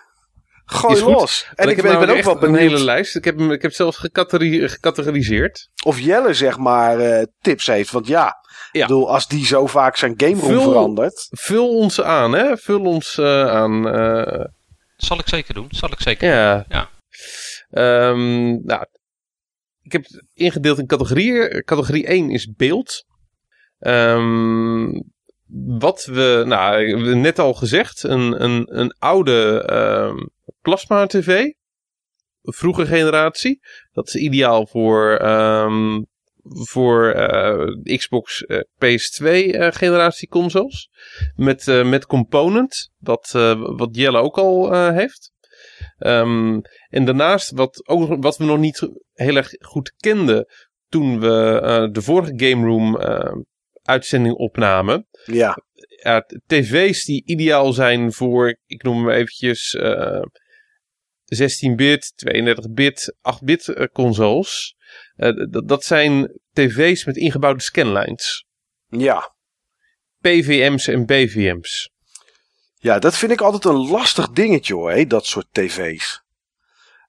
Gooi 0.73 0.95
Is 0.95 1.01
goed. 1.01 1.13
los. 1.13 1.47
En 1.55 1.69
ik, 1.69 1.77
heb 1.77 1.85
ben, 1.85 1.93
ik 1.93 1.99
ben 1.99 2.09
namelijk 2.09 2.19
ook 2.19 2.25
wel 2.25 2.35
een 2.35 2.53
benieuwd 2.53 2.73
hele 2.73 2.85
lijst. 2.85 3.17
Ik 3.17 3.25
heb, 3.25 3.39
hem- 3.39 3.53
ik 3.53 3.63
heb 3.63 3.73
zelfs 3.73 3.97
gecategori- 3.97 4.69
gecategoriseerd. 4.69 5.69
of 5.85 6.01
Jelle 6.01 6.35
zeg 6.35 6.59
maar 6.59 6.99
eh, 6.99 7.27
tips 7.41 7.67
heeft. 7.67 7.91
Want 7.91 8.07
ja, 8.07 8.35
Ja. 8.73 8.81
Ik 8.83 8.87
bedoel, 8.87 9.11
als 9.13 9.29
die 9.29 9.47
zo 9.47 9.67
vaak 9.67 9.97
zijn 9.97 10.15
game 10.17 10.41
room 10.41 10.51
Vul- 10.51 10.63
verandert. 10.63 11.27
Vul 11.31 11.69
ons 11.77 12.01
aan, 12.03 12.33
hè? 12.33 12.57
Vul 12.57 12.81
ons 12.81 13.19
eh, 13.19 13.47
aan. 13.47 13.89
eh, 13.89 14.45
Zal 14.97 15.19
ik 15.19 15.29
zeker 15.29 15.55
doen. 15.55 15.67
Zal 15.71 15.93
ik 15.93 16.01
zeker 16.01 16.29
ja. 16.35 16.65
Ja. 16.69 16.89
Ehm, 17.71 18.47
nou, 18.65 18.85
ik 19.83 19.93
heb 19.93 20.03
het 20.03 20.23
ingedeeld 20.35 20.79
in 20.79 20.87
categorieën. 20.87 21.63
Categorie 21.65 22.07
1 22.07 22.31
is 22.31 22.53
beeld. 22.57 23.05
Ehm, 23.79 24.87
wat 25.79 26.05
we, 26.05 26.43
nou, 26.47 27.15
net 27.15 27.39
al 27.39 27.55
gezegd, 27.55 28.03
een, 28.03 28.45
een, 28.45 28.79
een 28.79 28.95
oude 28.99 29.63
ehm, 29.67 30.17
plasma 30.61 31.07
tv. 31.07 31.53
Vroege 32.43 32.87
generatie. 32.87 33.61
Dat 33.93 34.07
is 34.09 34.15
ideaal 34.15 34.67
voor, 34.67 35.17
ehm, 35.17 36.03
voor 36.43 37.11
eh, 37.11 37.97
Xbox 37.97 38.45
eh, 38.45 38.59
PS2 38.59 39.53
eh, 39.53 39.73
generatie 39.73 40.29
consoles. 40.29 40.91
Met, 41.35 41.67
met 41.67 42.07
component, 42.07 42.91
wat, 42.99 43.31
wat 43.77 43.89
Jelle 43.97 44.19
ook 44.19 44.39
al 44.39 44.73
heeft. 44.93 45.33
Ehm, 45.99 46.61
en 46.89 47.05
daarnaast, 47.05 47.51
wat, 47.51 47.89
ook, 47.89 48.23
wat 48.23 48.37
we 48.37 48.45
nog 48.45 48.59
niet 48.59 48.89
heel 49.13 49.37
erg 49.37 49.51
goed 49.59 49.95
kenden 49.97 50.47
toen 50.89 51.21
we 51.21 51.89
de 51.93 52.03
vorige 52.03 52.33
Game 52.37 52.67
Room 52.67 52.99
uitzending 53.83 54.35
opnamen. 54.35 55.07
Ja, 55.25 55.57
tv's 56.47 57.05
die 57.05 57.23
ideaal 57.25 57.73
zijn 57.73 58.13
voor, 58.13 58.59
ik 58.67 58.83
noem 58.83 58.97
hem 58.97 59.11
eventjes, 59.11 59.77
16-bit, 61.37 62.13
32-bit, 62.27 63.15
8-bit 63.35 63.69
eh, 63.69 63.87
consoles. 63.93 64.75
Eh, 65.17 65.29
d- 65.31 65.69
dat 65.69 65.85
zijn 65.85 66.41
tv's 66.53 67.05
met 67.05 67.17
ingebouwde 67.17 67.63
scanlines. 67.63 68.47
ja. 68.89 69.35
PVM's 70.21 70.87
en 70.87 71.07
BVM's. 71.07 71.91
Ja, 72.77 72.99
dat 72.99 73.17
vind 73.17 73.33
ik 73.33 73.41
altijd 73.41 73.65
een 73.65 73.89
lastig 73.89 74.29
dingetje 74.31 74.75
hoor, 74.75 75.09
dat 75.09 75.27
soort 75.27 75.47
tv's. 75.53 76.23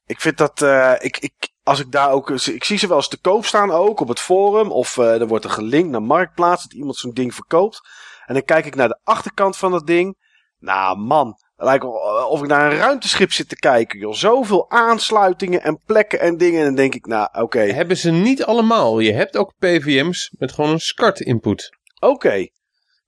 Ik 0.06 0.22
vind 0.22 0.38
dat, 0.38 0.61
eh, 0.61 0.93
ik, 1.00 1.17
ik, 1.17 1.33
als 1.64 1.80
ik 1.80 1.91
daar 1.91 2.11
ook, 2.11 2.30
ik 2.30 2.64
zie 2.64 2.77
ze 2.77 2.88
wel 2.88 2.98
eens 2.98 3.08
te 3.08 3.19
koop 3.19 3.45
staan 3.45 3.72
ook 3.72 4.00
op 4.00 4.08
het 4.08 4.19
forum. 4.19 4.72
Of 4.72 4.98
eh 4.98 5.22
er 5.22 5.27
wordt 5.27 5.45
er 5.45 5.51
gelinkt 5.51 5.90
naar 5.90 6.01
Marktplaats 6.03 6.64
dat 6.64 6.74
iemand 6.74 6.95
zo'n 6.98 7.14
ding 7.14 7.33
verkoopt. 7.35 7.82
En 8.25 8.33
dan 8.33 8.43
kijk 8.43 8.66
ik 8.66 8.75
naar 8.75 8.88
de 8.88 9.00
achterkant 9.03 9.58
van 9.58 9.72
dat 9.72 9.88
ding. 9.88 10.17
Nou 10.59 10.98
man, 10.98 11.35
lijkt 11.64 11.83
wel 11.83 12.27
of 12.30 12.41
ik 12.41 12.48
naar 12.48 12.72
een 12.72 12.77
ruimteschip 12.77 13.31
zit 13.31 13.49
te 13.49 13.56
kijken 13.56 13.99
joh. 13.99 14.14
Zoveel 14.14 14.69
aansluitingen 14.69 15.64
en 15.64 15.81
plekken 15.85 16.19
en 16.19 16.38
dingen. 16.38 16.59
En 16.59 16.65
dan 16.65 16.75
denk 16.75 16.95
ik, 16.95 17.06
nou 17.06 17.27
oké, 17.31 17.59
Hebben 17.59 17.98
ze 17.98 18.11
niet 18.11 18.43
allemaal. 18.43 18.99
Je 18.99 19.14
hebt 19.14 19.38
ook 19.38 19.53
PVM's 19.59 20.33
met 20.38 20.51
gewoon 20.51 20.72
een 20.72 20.80
SCART 20.80 21.19
input. 21.19 21.69
Oké. 21.99 22.48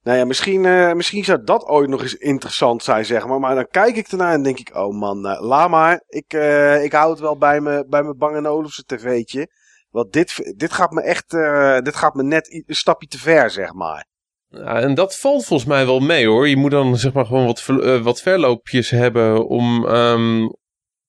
Nou 0.02 0.18
ja, 0.18 0.24
misschien, 0.24 0.64
eh, 0.64 0.92
misschien 0.92 1.24
zou 1.24 1.44
dat 1.44 1.64
ooit 1.64 1.88
nog 1.88 2.02
eens 2.02 2.14
interessant 2.14 2.82
zijn, 2.82 3.04
zeg 3.04 3.26
maar. 3.26 3.40
Maar 3.40 3.54
dan 3.54 3.68
kijk 3.70 3.96
ik 3.96 4.08
ernaar 4.08 4.32
en 4.32 4.42
denk 4.42 4.58
ik, 4.58 4.76
oh 4.76 4.98
man, 4.98 5.26
eh, 5.26 5.40
laat 5.40 5.70
maar. 5.70 6.04
Ik, 6.06 6.32
eh, 6.32 6.84
ik 6.84 6.92
hou 6.92 7.10
het 7.10 7.20
wel 7.20 7.38
bij 7.38 7.60
me, 7.60 7.86
bij 7.88 8.02
mijn 8.02 8.18
Bang 8.18 8.46
Olufsen 8.46 8.86
tv'tje. 8.86 9.48
Want 9.90 10.12
dit, 10.12 10.54
dit 10.56 10.72
gaat 10.72 10.90
me 10.90 11.02
echt, 11.02 11.34
eh, 11.34 11.78
dit 11.78 11.96
gaat 11.96 12.14
me 12.14 12.22
net 12.22 12.64
een 12.66 12.74
stapje 12.74 13.08
te 13.08 13.18
ver, 13.18 13.50
zeg 13.50 13.72
maar. 13.72 14.06
Ja, 14.54 14.80
en 14.80 14.94
dat 14.94 15.18
valt 15.18 15.44
volgens 15.44 15.68
mij 15.68 15.86
wel 15.86 16.00
mee 16.00 16.26
hoor. 16.26 16.48
Je 16.48 16.56
moet 16.56 16.70
dan 16.70 16.96
zeg 16.96 17.12
maar 17.12 17.26
gewoon 17.26 17.46
wat, 17.46 17.68
eh, 17.68 18.02
wat 18.02 18.22
verloopjes 18.22 18.90
hebben 18.90 19.46
om, 19.48 19.86
ehm 19.86 20.46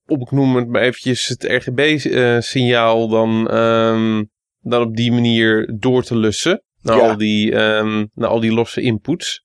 op 0.08 0.22
ik 0.22 0.32
noem 0.32 0.56
het 0.56 0.68
maar 0.68 0.82
eventjes 0.82 1.28
het 1.28 1.44
RGB-signaal 1.44 3.08
dan, 3.08 3.50
ehm, 3.50 4.24
dan 4.60 4.82
op 4.82 4.96
die 4.96 5.12
manier 5.12 5.74
door 5.80 6.04
te 6.04 6.18
lussen. 6.18 6.64
Naar, 6.82 6.98
Ja. 6.98 7.10
al, 7.10 7.18
die, 7.18 7.52
ehm, 7.56 8.06
naar 8.14 8.30
al 8.30 8.40
die 8.40 8.54
losse 8.54 8.82
inputs. 8.82 9.44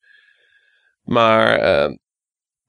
Maar 1.02 1.58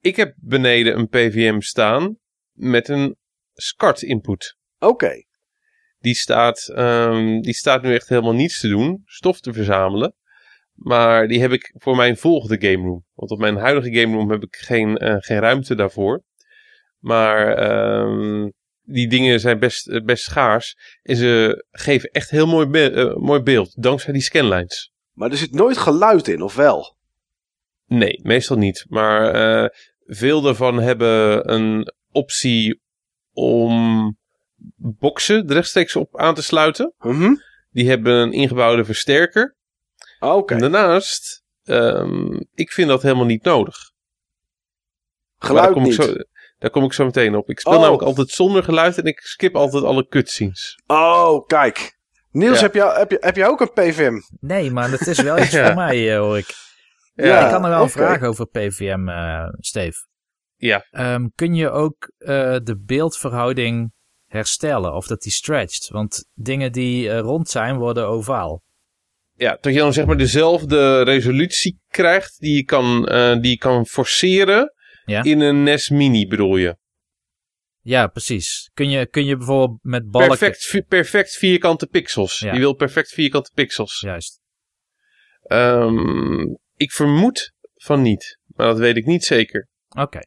ik 0.00 0.16
heb 0.16 0.34
beneden 0.36 0.98
een 0.98 1.08
PVM 1.08 1.60
staan 1.60 2.16
met 2.52 2.88
een 2.88 3.16
SCART 3.54 4.02
input. 4.02 4.56
Oké. 4.78 5.24
Die 5.98 6.14
staat, 6.14 6.72
die 7.40 7.54
staat 7.54 7.82
nu 7.82 7.94
echt 7.94 8.08
helemaal 8.08 8.34
niets 8.34 8.60
te 8.60 8.68
doen. 8.68 9.02
Stof 9.04 9.40
te 9.40 9.52
verzamelen. 9.52 10.14
Maar 10.82 11.28
die 11.28 11.40
heb 11.40 11.52
ik 11.52 11.72
voor 11.78 11.96
mijn 11.96 12.16
volgende 12.16 12.68
game 12.68 12.86
room. 12.88 13.04
Want 13.14 13.30
op 13.30 13.38
mijn 13.38 13.56
huidige 13.56 14.00
game 14.00 14.16
room 14.16 14.30
heb 14.30 14.42
ik 14.42 14.56
geen, 14.56 14.96
eh, 14.96 15.16
geen 15.18 15.38
ruimte 15.38 15.74
daarvoor. 15.74 16.22
Maar 16.98 17.56
ehm, 17.56 18.48
die 18.82 19.08
dingen 19.08 19.40
zijn 19.40 19.58
best, 19.58 19.88
eh, 19.88 20.02
best 20.04 20.24
schaars. 20.24 20.76
En 21.02 21.16
ze 21.16 21.64
geven 21.70 22.08
echt 22.10 22.30
heel 22.30 22.46
mooi, 22.46 22.66
be- 22.66 22.90
eh, 22.90 23.16
mooi 23.16 23.40
beeld. 23.40 23.82
Dankzij 23.82 24.12
die 24.12 24.22
scanlines. 24.22 24.92
Maar 25.12 25.30
er 25.30 25.36
zit 25.36 25.52
nooit 25.52 25.78
geluid 25.78 26.28
in, 26.28 26.42
of 26.42 26.54
wel? 26.54 26.96
Nee, 27.86 28.20
meestal 28.22 28.56
niet. 28.56 28.84
Maar 28.88 29.70
veel 30.06 30.40
daarvan 30.40 30.78
hebben 30.80 31.52
een 31.52 31.92
optie 32.10 32.80
om 33.32 34.16
boxen 34.76 35.52
rechtstreeks 35.52 35.96
op 35.96 36.18
aan 36.18 36.34
te 36.34 36.42
sluiten. 36.42 36.94
Mhm. 36.98 37.34
Die 37.70 37.88
hebben 37.88 38.12
een 38.14 38.32
ingebouwde 38.32 38.84
versterker. 38.84 39.56
Oké. 40.22 40.54
En 40.54 40.60
daarnaast, 40.60 41.42
ehm, 41.64 42.40
ik 42.54 42.72
vind 42.72 42.88
dat 42.88 43.02
helemaal 43.02 43.24
niet 43.24 43.44
nodig. 43.44 43.76
Geluid 45.38 45.64
daar 45.64 45.72
kom 45.74 45.82
niet. 45.82 45.92
Ik 45.98 46.02
zo, 46.02 46.14
daar 46.58 46.70
kom 46.70 46.84
ik 46.84 46.92
zo 46.92 47.04
meteen 47.04 47.34
op. 47.36 47.50
Ik 47.50 47.60
speel 47.60 47.72
Oh. 47.72 47.78
namelijk 47.80 48.02
altijd 48.02 48.28
zonder 48.30 48.62
geluid 48.62 48.98
en 48.98 49.04
ik 49.04 49.20
skip 49.20 49.56
altijd 49.56 49.84
alle 49.84 50.08
cutscenes. 50.08 50.82
Oh, 50.86 51.46
kijk. 51.46 51.98
Niels, 52.30 52.56
Ja. 52.56 52.62
heb, 52.64 52.74
jij, 52.74 52.94
heb, 52.98 53.10
je, 53.10 53.16
heb 53.20 53.36
jij 53.36 53.46
ook 53.46 53.60
een 53.60 53.72
PVM? 53.72 54.20
Nee, 54.40 54.70
maar 54.70 54.90
dat 54.90 55.00
is 55.06 55.20
wel 55.20 55.38
iets 55.42 55.50
Ja. 55.50 55.66
voor 55.66 55.74
mij, 55.74 56.12
eh, 56.12 56.18
hoor 56.18 56.38
ik. 56.38 56.54
Ja, 57.14 57.44
ik 57.44 57.50
kan 57.52 57.62
er 57.64 57.68
wel 57.70 57.78
oké. 57.82 57.82
een 57.86 57.90
vraag 57.90 58.22
over 58.22 58.46
PVM, 58.46 59.08
eh 59.08 59.48
Steve. 59.58 60.06
Ja. 60.56 60.86
Ehm, 60.90 61.26
kun 61.34 61.54
je 61.54 61.70
ook 61.70 62.12
eh, 62.18 62.56
de 62.62 62.80
beeldverhouding 62.86 63.92
herstellen 64.26 64.94
of 64.94 65.06
dat 65.06 65.20
die 65.22 65.32
stretcht? 65.32 65.88
Want 65.88 66.24
dingen 66.34 66.72
die 66.72 67.18
rond 67.18 67.48
zijn 67.48 67.76
worden 67.76 68.06
ovaal. 68.08 68.62
Ja, 69.42 69.58
dat 69.60 69.72
je 69.72 69.78
dan 69.78 69.92
zeg 69.92 70.06
maar 70.06 70.16
dezelfde 70.16 71.02
resolutie 71.02 71.80
krijgt 71.88 72.40
die 72.40 72.56
je 72.56 72.64
kan, 72.64 73.08
eh, 73.08 73.40
die 73.40 73.50
je 73.50 73.58
kan 73.58 73.86
forceren 73.86 74.72
Ja. 75.04 75.22
in 75.22 75.40
een 75.40 75.62
NES 75.62 75.88
Mini 75.88 76.26
bedoel 76.26 76.56
je. 76.56 76.76
Ja, 77.80 78.06
precies. 78.06 78.70
Kun 78.74 78.90
je, 78.90 79.06
kun 79.06 79.24
je 79.24 79.36
bijvoorbeeld 79.36 79.78
met 79.82 80.10
balken... 80.10 80.38
Perfect, 80.38 80.88
perfect 80.88 81.36
vierkante 81.36 81.86
pixels. 81.86 82.38
Ja. 82.38 82.52
Je 82.52 82.58
wil 82.58 82.72
perfect 82.74 83.12
vierkante 83.12 83.50
pixels. 83.54 84.00
Juist. 84.00 84.40
Ehm, 85.42 86.42
ik 86.76 86.92
vermoed 86.92 87.52
van 87.74 88.02
niet, 88.02 88.38
maar 88.46 88.66
dat 88.66 88.78
weet 88.78 88.96
ik 88.96 89.06
niet 89.06 89.24
zeker. 89.24 89.68
Oké. 89.88 90.20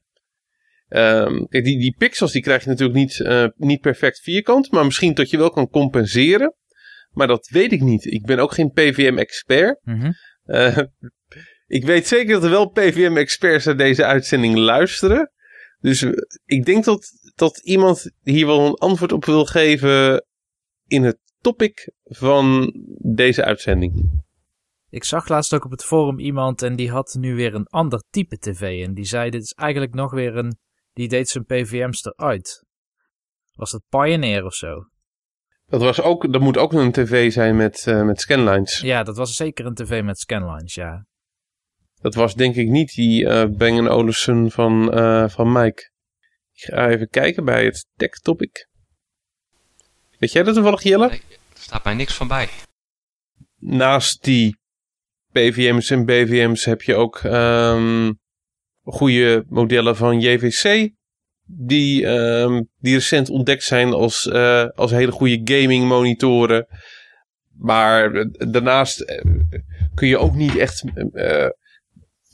Ehm, 0.88 1.46
kijk, 1.46 1.64
die, 1.64 1.80
die 1.80 1.96
pixels 1.98 2.32
die 2.32 2.42
krijg 2.42 2.64
je 2.64 2.70
natuurlijk 2.70 2.98
niet, 2.98 3.20
eh, 3.20 3.46
niet 3.56 3.82
perfect 3.82 4.20
vierkant, 4.20 4.72
maar 4.72 4.86
misschien 4.86 5.14
dat 5.14 5.30
je 5.30 5.38
wel 5.38 5.50
kan 5.50 5.70
compenseren. 5.70 6.56
Maar 7.16 7.28
dat 7.28 7.48
weet 7.48 7.72
ik 7.72 7.82
niet. 7.82 8.06
Ik 8.06 8.26
ben 8.26 8.40
ook 8.40 8.54
geen 8.54 8.72
PVM-expert. 8.72 9.80
Mhm. 9.84 10.12
Eh, 10.44 10.78
ik 11.78 11.86
weet 11.86 12.08
zeker 12.08 12.34
dat 12.34 12.44
er 12.44 12.50
wel 12.50 12.70
PVM-experts 12.70 13.66
naar 13.66 13.78
deze 13.78 14.06
uitzending 14.06 14.56
luisteren. 14.56 15.32
Dus 15.80 16.02
eh, 16.02 16.12
ik 16.46 16.66
denk 16.66 16.84
dat, 16.84 17.12
dat 17.36 17.58
iemand 17.64 18.12
hier 18.22 18.46
wel 18.46 18.66
een 18.66 18.74
antwoord 18.74 19.12
op 19.12 19.26
wil 19.26 19.46
geven 19.46 20.26
in 20.88 21.04
het 21.04 21.20
topic 21.40 21.92
van 22.04 22.74
deze 23.14 23.44
uitzending. 23.44 24.24
Ik 24.90 25.04
zag 25.04 25.28
laatst 25.28 25.54
ook 25.54 25.66
op 25.66 25.72
het 25.72 25.84
forum 25.84 26.20
iemand 26.20 26.62
en 26.62 26.76
die 26.76 26.92
had 26.92 27.16
nu 27.20 27.36
weer 27.36 27.54
een 27.54 27.68
ander 27.68 28.04
type 28.10 28.38
tv. 28.38 28.86
En 28.86 28.94
die 28.94 29.06
zei, 29.06 29.30
dit 29.30 29.42
is 29.42 29.52
eigenlijk 29.52 29.94
nog 29.94 30.12
weer 30.12 30.36
een... 30.36 30.58
Die 30.94 31.08
deed 31.08 31.30
zijn 31.30 31.46
PVM's 31.46 32.06
eruit. 32.06 32.66
Was 33.54 33.72
dat 33.72 33.84
Pioneer 33.90 34.46
of 34.46 34.54
zo? 34.54 34.88
Dat, 35.66 35.82
was 35.82 36.02
ook, 36.02 36.32
dat 36.32 36.42
moet 36.42 36.58
ook 36.58 36.74
een 36.74 36.92
tv 36.92 37.32
zijn 37.32 37.56
met, 37.56 37.88
eh, 37.88 38.04
met 38.04 38.22
scanlines. 38.22 38.80
Ja, 38.80 39.04
dat 39.04 39.18
was 39.18 39.36
zeker 39.36 39.66
een 39.66 39.74
tv 39.76 40.04
met 40.04 40.20
scanlines, 40.20 40.74
ja. 40.74 41.06
Dat 42.02 42.16
was 42.16 42.36
denk 42.36 42.56
ik 42.56 42.68
niet 42.68 42.94
die 42.94 43.28
eh 43.28 43.46
Bang 43.50 43.88
Olufsen 43.88 44.52
van, 44.52 44.94
eh, 44.94 45.30
van 45.30 45.52
Mike. 45.52 45.90
Ik 46.52 46.62
ga 46.64 46.90
even 46.90 47.10
kijken 47.10 47.46
bij 47.46 47.66
het 47.66 47.88
tech 47.96 48.10
topic. 48.10 48.68
Weet 50.18 50.32
jij 50.32 50.44
dat 50.44 50.54
toevallig, 50.54 50.84
Jelle? 50.84 51.08
Nee. 51.08 51.22
Er 51.30 51.62
staat 51.62 51.84
mij 51.84 51.94
niks 51.94 52.14
van 52.14 52.28
bij. 52.28 52.50
Naast 53.60 54.24
die 54.24 54.58
PVM's 55.32 55.90
en 55.90 56.06
BVM's 56.06 56.66
heb 56.66 56.82
je 56.82 56.96
ook 56.96 57.18
ehm, 57.18 58.12
goede 58.84 59.46
modellen 59.48 59.96
van 59.96 60.20
JVC. 60.20 60.92
Die, 61.48 62.06
ehm, 62.06 62.64
die 62.80 62.94
recent 62.94 63.30
ontdekt 63.30 63.64
zijn 63.64 63.94
als, 63.94 64.28
eh, 64.28 64.68
als 64.76 64.92
hele 64.92 65.12
goede 65.12 65.42
gaming 65.44 65.88
monitoren. 65.88 66.68
Maar 67.58 68.14
eh, 68.14 68.26
daarnaast 68.52 69.00
eh, 69.00 69.26
kun 69.94 70.08
je 70.08 70.18
ook 70.18 70.36
niet 70.36 70.58
echt 70.58 70.84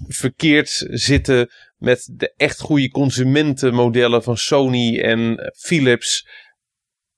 verkeerd 0.07 0.85
zitten 0.89 1.49
met 1.77 2.09
de 2.13 2.33
echt 2.37 2.59
goede 2.59 2.89
consumentenmodellen 2.89 4.23
van 4.23 4.37
Sony 4.37 4.99
en 4.99 5.51
Philips 5.57 6.27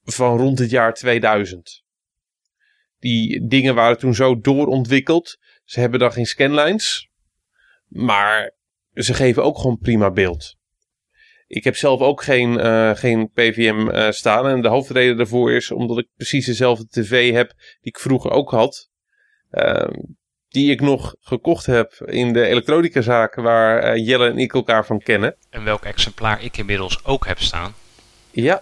van 0.04 0.38
rond 0.38 0.60
het 0.60 0.70
jaar 0.70 0.94
2000. 0.94 1.84
Die 3.00 3.48
dingen 3.48 3.76
waren 3.76 3.98
toen 3.98 4.16
zo 4.16 4.40
doorontwikkeld. 4.40 5.38
Ze 5.64 5.80
hebben 5.80 6.00
dan 6.00 6.12
geen 6.12 6.26
scanlines, 6.26 7.10
maar 7.88 8.54
ze 8.94 9.14
geven 9.14 9.44
ook 9.44 9.58
gewoon 9.58 9.78
prima 9.78 10.12
beeld. 10.12 10.56
Ik 11.54 11.64
heb 11.64 11.76
zelf 11.76 12.00
ook 12.00 12.24
geen, 12.24 12.54
uh, 12.54 12.96
geen 12.96 13.30
PVM 13.34 13.90
uh, 13.90 14.12
staan. 14.12 14.48
En 14.48 14.62
de 14.62 14.68
hoofdreden 14.68 15.18
daarvoor 15.18 15.52
is 15.52 15.72
omdat 15.72 15.98
ik 15.98 16.08
precies 16.16 16.46
dezelfde 16.46 16.88
tv 16.88 17.32
heb 17.32 17.48
die 17.82 17.92
ik 17.92 18.00
vroeger 18.00 18.32
ook 18.32 18.52
had. 18.52 18.90
Uh, 19.52 19.88
die 20.48 20.72
ik 20.72 20.82
nog 20.82 21.16
gekocht 21.20 21.66
heb 21.66 21.94
in 22.06 22.34
de 22.34 22.46
elektronicazaak 22.46 23.36
waar 23.36 23.96
uh, 23.96 24.08
Jelle 24.08 24.30
en 24.30 24.38
ik 24.38 24.54
elkaar 24.54 24.86
van 24.86 25.00
kennen. 25.00 25.36
En 25.50 25.64
welk 25.64 25.84
exemplaar 25.84 26.44
ik 26.44 26.58
inmiddels 26.58 27.06
ook 27.06 27.28
heb 27.28 27.40
staan. 27.40 27.74
Ja, 28.32 28.62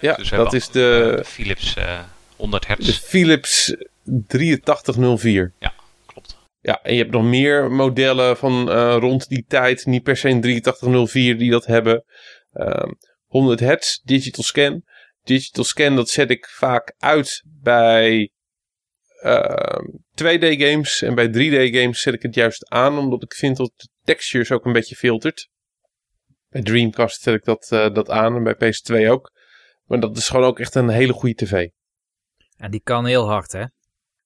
ja 0.00 0.14
Dus 0.14 0.28
dat 0.28 0.52
is 0.52 0.68
de, 0.68 1.14
de 1.16 1.24
Philips 1.24 1.76
eh 1.76 2.00
100 2.36 2.66
hertz. 2.66 2.86
de 2.86 2.92
Philips 2.92 3.76
8304. 4.04 5.52
Klopt. 5.58 5.75
Ja, 6.66 6.82
en 6.82 6.94
je 6.94 7.00
hebt 7.00 7.12
nog 7.12 7.24
meer 7.24 7.72
modellen 7.72 8.36
van 8.36 8.70
eh, 8.70 8.96
rond 8.98 9.28
die 9.28 9.44
tijd. 9.48 9.86
Niet 9.86 10.02
per 10.02 10.16
se 10.16 10.28
een 10.28 10.40
8304 10.40 11.38
die 11.38 11.50
dat 11.50 11.66
hebben. 11.66 12.04
Ehm 12.52 12.92
100 13.26 13.60
hertz, 13.60 13.98
digital 14.02 14.44
scan. 14.44 14.82
Digital 15.22 15.64
scan, 15.64 15.96
dat 15.96 16.08
zet 16.08 16.30
ik 16.30 16.46
vaak 16.48 16.94
uit 16.98 17.42
bij 17.62 18.30
ehm 19.22 19.84
2D 20.14 20.56
games. 20.58 21.02
En 21.02 21.14
bij 21.14 21.28
3D 21.28 21.74
games 21.76 22.00
zet 22.00 22.14
ik 22.14 22.22
het 22.22 22.34
juist 22.34 22.68
aan. 22.68 22.98
Omdat 22.98 23.22
ik 23.22 23.34
vind 23.34 23.56
dat 23.56 23.72
de 23.76 23.88
textures 24.02 24.50
ook 24.50 24.64
een 24.64 24.72
beetje 24.72 24.96
filtert. 24.96 25.48
Bij 26.48 26.62
Dreamcast 26.62 27.22
zet 27.22 27.34
ik 27.34 27.44
dat, 27.44 27.70
eh, 27.70 27.94
dat 27.94 28.10
aan. 28.10 28.36
En 28.36 28.42
bij 28.42 28.54
PS2 28.54 29.10
ook. 29.10 29.32
Maar 29.84 30.00
dat 30.00 30.16
is 30.16 30.28
gewoon 30.28 30.46
ook 30.46 30.60
echt 30.60 30.74
een 30.74 30.88
hele 30.88 31.12
goede 31.12 31.34
tv. 31.34 31.68
En 32.56 32.70
die 32.70 32.82
kan 32.82 33.06
heel 33.06 33.28
hard, 33.28 33.52
hè? 33.52 33.64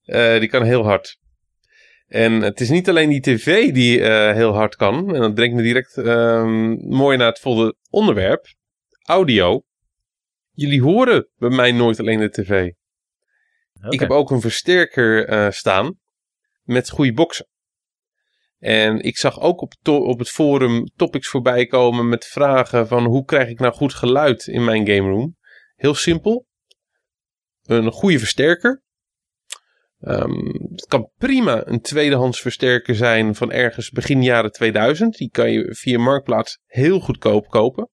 Eh, 0.05 0.41
die 0.41 0.49
kan 0.49 0.63
heel 0.63 0.85
hard. 0.85 1.20
En 2.11 2.41
het 2.41 2.61
is 2.61 2.69
niet 2.69 2.89
alleen 2.89 3.09
die 3.09 3.21
tv 3.21 3.73
die 3.73 4.03
eh, 4.03 4.35
heel 4.35 4.53
hard 4.53 4.77
kan. 4.77 5.15
En 5.15 5.21
dat 5.21 5.35
brengt 5.35 5.57
me 5.57 5.63
direct 5.63 5.97
ehm, 5.97 6.71
mooi 6.89 7.17
naar 7.17 7.29
het 7.29 7.39
volgende 7.39 7.77
onderwerp. 7.91 8.47
Audio. 9.03 9.63
Jullie 10.51 10.83
horen 10.83 11.29
bij 11.37 11.51
mij 11.51 11.73
nooit 11.73 12.01
alleen 12.01 12.19
de 12.19 12.31
tv. 12.31 12.71
Ik 13.89 14.01
heb 14.01 14.11
ook 14.11 14.31
een 14.31 14.41
versterker 14.41 15.29
eh, 15.29 15.51
staan 15.51 15.99
met 16.63 16.91
goede 16.91 17.13
boxen. 17.13 17.49
En 18.59 19.01
ik 19.01 19.19
zag 19.19 19.41
ook 19.41 19.61
op, 19.61 19.73
op 19.85 20.19
het 20.19 20.31
forum 20.31 20.85
topics 20.97 21.29
voorbij 21.29 21.67
komen 21.67 22.09
met 22.09 22.27
vragen 22.27 22.89
van 22.89 23.05
hoe 23.05 23.25
krijg 23.25 23.49
ik 23.49 23.59
nou 23.59 23.73
goed 23.73 23.95
geluid 23.95 24.47
in 24.47 24.65
mijn 24.65 24.87
game 24.87 25.09
room. 25.11 25.37
Heel 25.75 25.95
simpel. 25.95 26.47
Een 27.63 27.93
goede 27.93 28.19
versterker. 28.19 28.83
Ehm, 30.01 30.47
het 30.71 30.87
kan 30.89 31.11
prima 31.19 31.67
een 31.67 31.81
tweedehands 31.81 32.41
versterker 32.41 32.95
zijn 32.95 33.35
van 33.35 33.53
ergens 33.53 33.91
begin 33.91 34.23
jaren 34.23 34.53
2000. 34.53 35.17
Die 35.17 35.31
kan 35.31 35.51
je 35.51 35.75
via 35.75 35.99
Marktplaats 35.99 36.59
heel 36.67 37.01
goedkoop 37.01 37.49
kopen. 37.49 37.91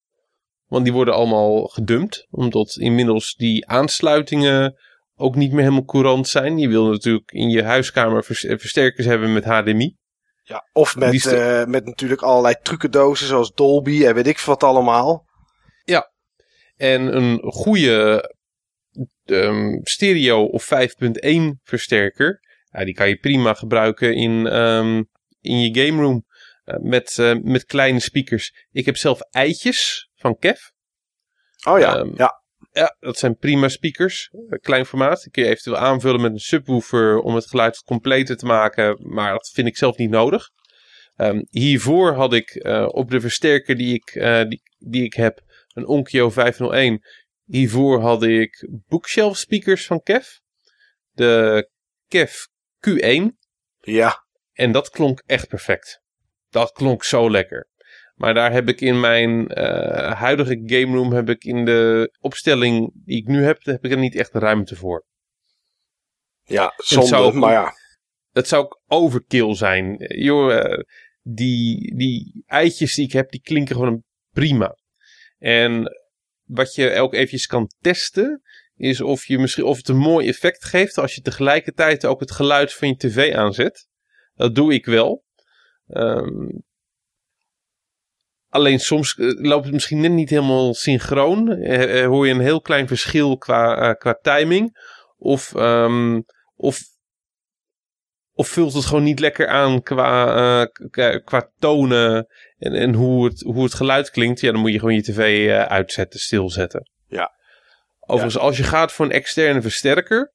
Want 0.65 0.83
die 0.83 0.93
worden 0.93 1.13
allemaal 1.13 1.63
gedumpt. 1.63 2.27
Omdat 2.29 2.75
inmiddels 2.75 3.35
die 3.35 3.67
aansluitingen 3.67 4.75
ook 5.15 5.35
niet 5.35 5.51
meer 5.51 5.61
helemaal 5.61 5.85
courant 5.85 6.27
zijn. 6.27 6.57
Je 6.57 6.67
wil 6.67 6.89
natuurlijk 6.89 7.31
in 7.31 7.49
je 7.49 7.63
huiskamer 7.63 8.17
eh, 8.17 8.57
versterkers 8.57 9.05
hebben 9.05 9.33
met 9.33 9.45
HDMI. 9.45 9.95
Ja, 10.43 10.69
of 10.73 10.95
met, 10.95 11.25
eh, 11.25 11.65
met 11.65 11.85
natuurlijk 11.85 12.21
allerlei 12.21 12.55
trucendozen 12.61 13.27
zoals 13.27 13.53
Dolby 13.53 14.05
en 14.05 14.13
weet 14.13 14.27
ik 14.27 14.39
wat 14.39 14.63
allemaal. 14.63 15.25
En 16.77 17.15
een 17.15 17.39
goede 17.51 18.35
ehm, 19.25 19.77
stereo 19.83 20.43
of 20.43 20.63
5.1 20.65 21.59
versterker. 21.63 22.39
Ja, 22.71 22.85
die 22.85 22.93
kan 22.93 23.09
je 23.09 23.15
prima 23.17 23.53
gebruiken 23.53 24.13
in, 24.15 24.47
ehm, 24.47 25.03
in 25.41 25.61
je 25.61 25.85
game 25.85 26.01
room. 26.01 26.25
eh, 26.63 26.75
met, 26.79 27.17
eh, 27.19 27.35
met 27.41 27.65
kleine 27.65 27.99
speakers. 27.99 28.65
Ik 28.71 28.85
heb 28.85 28.97
zelf 28.97 29.19
eitjes 29.21 30.09
van 30.15 30.37
Kev. 30.37 30.59
Oh 31.67 31.79
ja, 31.79 31.97
Ehm, 31.97 32.11
ja. 32.15 32.41
Ja, 32.71 32.95
dat 32.99 33.17
zijn 33.17 33.37
prima 33.37 33.67
speakers. 33.67 34.29
Eh, 34.49 34.59
Klein 34.59 34.85
formaat. 34.85 35.21
Die 35.21 35.31
kun 35.31 35.43
je 35.43 35.49
eventueel 35.49 35.77
aanvullen 35.77 36.21
met 36.21 36.31
een 36.31 36.39
subwoofer 36.39 37.19
om 37.19 37.35
het 37.35 37.47
geluid 37.47 37.77
completer 37.77 38.37
te 38.37 38.45
maken. 38.45 38.99
Maar 39.13 39.31
dat 39.31 39.49
vind 39.53 39.67
ik 39.67 39.77
zelf 39.77 39.97
niet 39.97 40.09
nodig. 40.09 40.49
Hiervoor 41.49 42.13
had 42.13 42.33
ik 42.33 42.65
op 42.87 43.09
de 43.11 43.21
versterker 43.21 43.77
die 43.77 43.93
ik, 43.93 44.13
die, 44.49 44.61
die 44.77 45.03
ik 45.03 45.13
heb, 45.13 45.41
een 45.73 45.87
Onkyo 45.87 46.29
501. 46.29 46.99
Hiervoor 47.47 48.01
had 48.01 48.23
ik 48.23 48.69
bookshelf 48.87 49.37
speakers 49.37 49.85
van 49.85 50.01
Kev. 50.01 50.27
De 51.11 51.69
Kev 52.07 52.33
Q1. 52.87 53.23
Ja, 53.79 54.25
En 54.53 54.71
dat 54.71 54.89
klonk 54.89 55.23
echt 55.25 55.47
perfect. 55.47 56.01
Dat 56.49 56.71
klonk 56.71 57.03
zo 57.03 57.31
lekker. 57.31 57.69
Maar 58.15 58.33
daar 58.33 58.51
heb 58.51 58.67
ik 58.67 58.81
in 58.81 58.99
mijn 58.99 59.47
eh, 59.47 60.11
huidige 60.11 60.61
game 60.65 60.95
room, 60.95 61.11
heb 61.13 61.29
ik 61.29 61.43
in 61.43 61.65
de 61.65 62.11
opstelling 62.19 62.91
die 62.93 63.17
ik 63.17 63.27
nu 63.27 63.43
heb, 63.43 63.63
heb 63.63 63.85
ik 63.85 63.91
er 63.91 63.97
niet 63.97 64.15
echt 64.15 64.33
ruimte 64.33 64.75
voor. 64.75 65.05
ja, 66.43 66.73
zonde, 66.77 67.07
zou 67.07 67.33
maar 67.33 67.51
ja. 67.51 67.73
Dat 68.31 68.47
zou 68.47 68.63
ook 68.63 68.81
overkill 68.87 69.55
zijn. 69.55 69.95
Joh, 70.21 70.55
eh, 70.55 70.83
die, 71.21 71.95
die 71.95 72.43
eitjes 72.45 72.95
die 72.95 73.05
ik 73.05 73.11
heb, 73.11 73.31
die 73.31 73.41
klinken 73.41 73.75
gewoon 73.75 74.03
prima. 74.29 74.77
En 75.37 75.91
wat 76.47 76.75
je 76.75 76.99
ook 76.99 77.13
eventjes 77.13 77.45
kan 77.45 77.71
testen, 77.79 78.41
is 78.77 79.01
of, 79.01 79.25
je 79.25 79.39
misschien, 79.39 79.63
of 79.63 79.77
het 79.77 79.87
een 79.87 79.97
mooi 79.97 80.27
effect 80.27 80.65
geeft 80.65 80.97
als 80.97 81.15
je 81.15 81.21
tegelijkertijd 81.21 82.05
ook 82.05 82.19
het 82.19 82.31
geluid 82.31 82.73
van 82.73 82.87
je 82.87 82.95
tv 82.95 83.33
aanzet. 83.35 83.87
Dat 84.33 84.55
doe 84.55 84.73
ik 84.73 84.85
wel. 84.85 85.23
Ehm, 85.87 86.47
alleen 88.49 88.79
soms 88.79 89.15
eh, 89.15 89.27
loopt 89.27 89.63
het 89.63 89.73
misschien 89.73 90.01
net 90.01 90.11
niet 90.11 90.29
helemaal 90.29 90.73
synchroon. 90.73 91.51
Eh, 91.51 92.01
eh, 92.01 92.07
hoor 92.07 92.27
je 92.27 92.33
een 92.33 92.39
heel 92.39 92.61
klein 92.61 92.87
verschil 92.87 93.37
qua, 93.37 93.93
qua 93.93 94.19
timing. 94.21 94.77
Of, 95.17 95.55
ehm, 95.55 96.21
of, 96.55 96.79
of 98.33 98.47
vult 98.47 98.73
het 98.73 98.85
gewoon 98.85 99.03
niet 99.03 99.19
lekker 99.19 99.47
aan 99.47 99.81
qua, 99.81 100.65
qua, 100.65 101.17
qua 101.17 101.51
tonen 101.57 102.27
en, 102.57 102.73
en 102.73 102.93
hoe, 102.93 103.25
het, 103.25 103.41
hoe 103.41 103.63
het 103.63 103.73
geluid 103.73 104.09
klinkt. 104.09 104.39
Ja, 104.39 104.51
dan 104.51 104.61
moet 104.61 104.71
je 104.71 104.79
gewoon 104.79 104.95
je 104.95 105.01
tv 105.01 105.49
eh, 105.49 105.61
uitzetten, 105.61 106.19
stilzetten. 106.19 106.91
Ja. 107.07 107.31
Overigens, 107.99 108.37
als 108.37 108.57
je 108.57 108.63
gaat 108.63 108.91
voor 108.91 109.05
een 109.05 109.11
externe 109.11 109.61
versterker, 109.61 110.33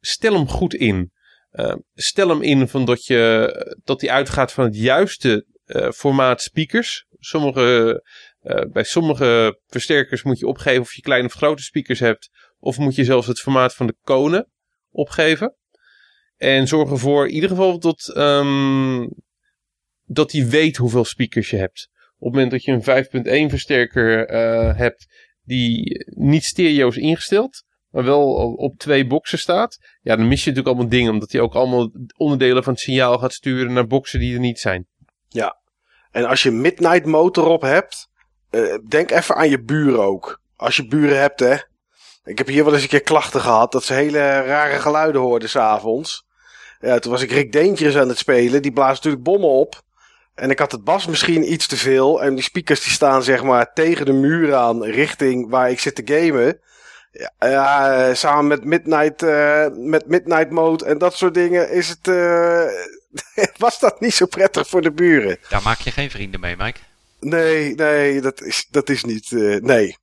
stel 0.00 0.32
hem 0.32 0.48
goed 0.48 0.74
in. 0.74 1.12
Eh, 1.50 1.74
stel 1.94 2.28
hem 2.28 2.42
in 2.42 2.68
van 2.68 2.84
dat, 2.84 3.06
je, 3.06 3.78
dat 3.84 4.00
die 4.00 4.12
uitgaat 4.12 4.52
van 4.52 4.64
het 4.64 4.76
juiste 4.76 5.46
eh, 5.64 5.90
formaat 5.90 6.42
speakers. 6.42 7.06
Sommige, 7.18 8.02
bij 8.72 8.84
sommige 8.84 9.60
versterkers 9.66 10.22
moet 10.22 10.38
je 10.38 10.46
opgeven 10.46 10.80
of 10.80 10.94
je 10.94 11.02
kleine 11.02 11.26
of 11.26 11.32
grote 11.32 11.62
speakers 11.62 12.00
hebt. 12.00 12.30
Of 12.58 12.78
moet 12.78 12.94
je 12.94 13.04
zelfs 13.04 13.26
het 13.26 13.40
formaat 13.40 13.74
van 13.74 13.86
de 13.86 13.96
konen 14.02 14.50
opgeven. 14.90 15.56
En 16.36 16.66
zorg 16.66 16.90
ervoor 16.90 17.26
in 17.26 17.34
ieder 17.34 17.48
geval 17.48 17.78
dat, 17.78 18.12
ehm, 18.14 19.06
dat 20.06 20.32
hij 20.32 20.46
weet 20.46 20.76
hoeveel 20.76 21.04
speakers 21.04 21.50
je 21.50 21.56
hebt. 21.56 21.88
Op 22.18 22.32
het 22.32 22.32
moment 22.32 22.50
dat 22.50 22.64
je 22.64 22.72
een 22.72 23.46
5.1 23.46 23.50
versterker 23.50 24.28
eh, 24.28 24.76
hebt 24.76 25.06
die 25.42 26.04
niet 26.06 26.44
stereo 26.44 26.88
is 26.88 26.96
ingesteld, 26.96 27.64
maar 27.90 28.04
wel 28.04 28.34
op 28.56 28.78
twee 28.78 29.06
boxen 29.06 29.38
staat. 29.38 29.78
Ja, 30.00 30.16
dan 30.16 30.28
mis 30.28 30.44
je 30.44 30.50
natuurlijk 30.50 30.74
allemaal 30.74 30.98
dingen, 30.98 31.12
omdat 31.12 31.32
hij 31.32 31.40
ook 31.40 31.54
allemaal 31.54 31.90
onderdelen 32.16 32.64
van 32.64 32.72
het 32.72 32.82
signaal 32.82 33.18
gaat 33.18 33.32
sturen 33.32 33.72
naar 33.72 33.86
boxen 33.86 34.20
die 34.20 34.34
er 34.34 34.40
niet 34.40 34.58
zijn. 34.58 34.86
En 36.10 36.24
als 36.24 36.42
je 36.42 36.50
Midnight 36.50 37.04
Motor 37.04 37.46
op 37.46 37.62
hebt, 37.62 38.08
eh, 38.50 38.78
denk 38.88 39.10
even 39.10 39.34
aan 39.34 39.50
je 39.50 39.62
buren 39.62 40.00
ook. 40.00 40.40
Als 40.56 40.76
je 40.76 40.86
buren 40.86 41.20
hebt, 41.20 41.40
hè. 41.40 41.56
Ik 42.24 42.38
heb 42.38 42.46
hier 42.46 42.64
wel 42.64 42.72
eens 42.72 42.82
een 42.82 42.88
keer 42.88 43.02
klachten 43.02 43.40
gehad 43.40 43.72
dat 43.72 43.84
ze 43.84 43.94
hele 43.94 44.18
rare 44.40 44.78
geluiden 44.78 45.20
hoorden 45.20 45.48
s'avonds. 45.48 46.24
Ja, 46.80 46.98
toen 46.98 47.12
was 47.12 47.22
ik 47.22 47.30
Rick 47.30 47.52
Deentjes 47.52 47.96
aan 47.96 48.08
het 48.08 48.18
spelen. 48.18 48.62
Die 48.62 48.72
blaast 48.72 48.94
natuurlijk 48.94 49.22
bommen 49.22 49.50
op. 49.50 49.82
En 50.36 50.50
ik 50.50 50.58
had 50.58 50.72
het 50.72 50.84
bas 50.84 51.06
misschien 51.06 51.52
iets 51.52 51.66
te 51.66 51.76
veel. 51.76 52.22
En 52.22 52.34
die 52.34 52.44
speakers 52.44 52.82
die 52.82 52.92
staan 52.92 53.22
zeg 53.22 53.42
maar 53.42 53.72
tegen 53.72 54.06
de 54.06 54.12
muur 54.12 54.54
aan 54.54 54.84
richting 54.84 55.50
waar 55.50 55.70
ik 55.70 55.80
zit 55.80 55.94
te 55.94 56.02
gamen. 56.04 56.60
Ja, 57.38 58.08
eh, 58.08 58.14
samen 58.14 58.46
met 58.46 58.64
Midnight, 58.64 59.22
eh, 59.22 59.66
met 59.72 60.06
Midnight 60.06 60.50
Mode 60.50 60.84
en 60.84 60.98
dat 60.98 61.16
soort 61.16 61.34
dingen 61.34 61.70
is 61.70 61.88
het, 61.88 62.08
eh, 62.08 62.64
was 63.66 63.78
dat 63.80 64.00
niet 64.00 64.14
zo 64.14 64.26
prettig 64.26 64.68
voor 64.68 64.82
de 64.82 64.92
buren. 64.92 65.38
Daar 65.48 65.62
maak 65.62 65.78
je 65.78 65.90
geen 65.90 66.10
vrienden 66.10 66.40
mee, 66.40 66.56
Mike. 66.56 66.78
Nee, 67.20 67.74
nee, 67.74 68.20
dat 68.20 68.42
is, 68.42 68.66
dat 68.70 68.88
is 68.88 69.04
niet. 69.04 69.30
nee. 69.62 69.96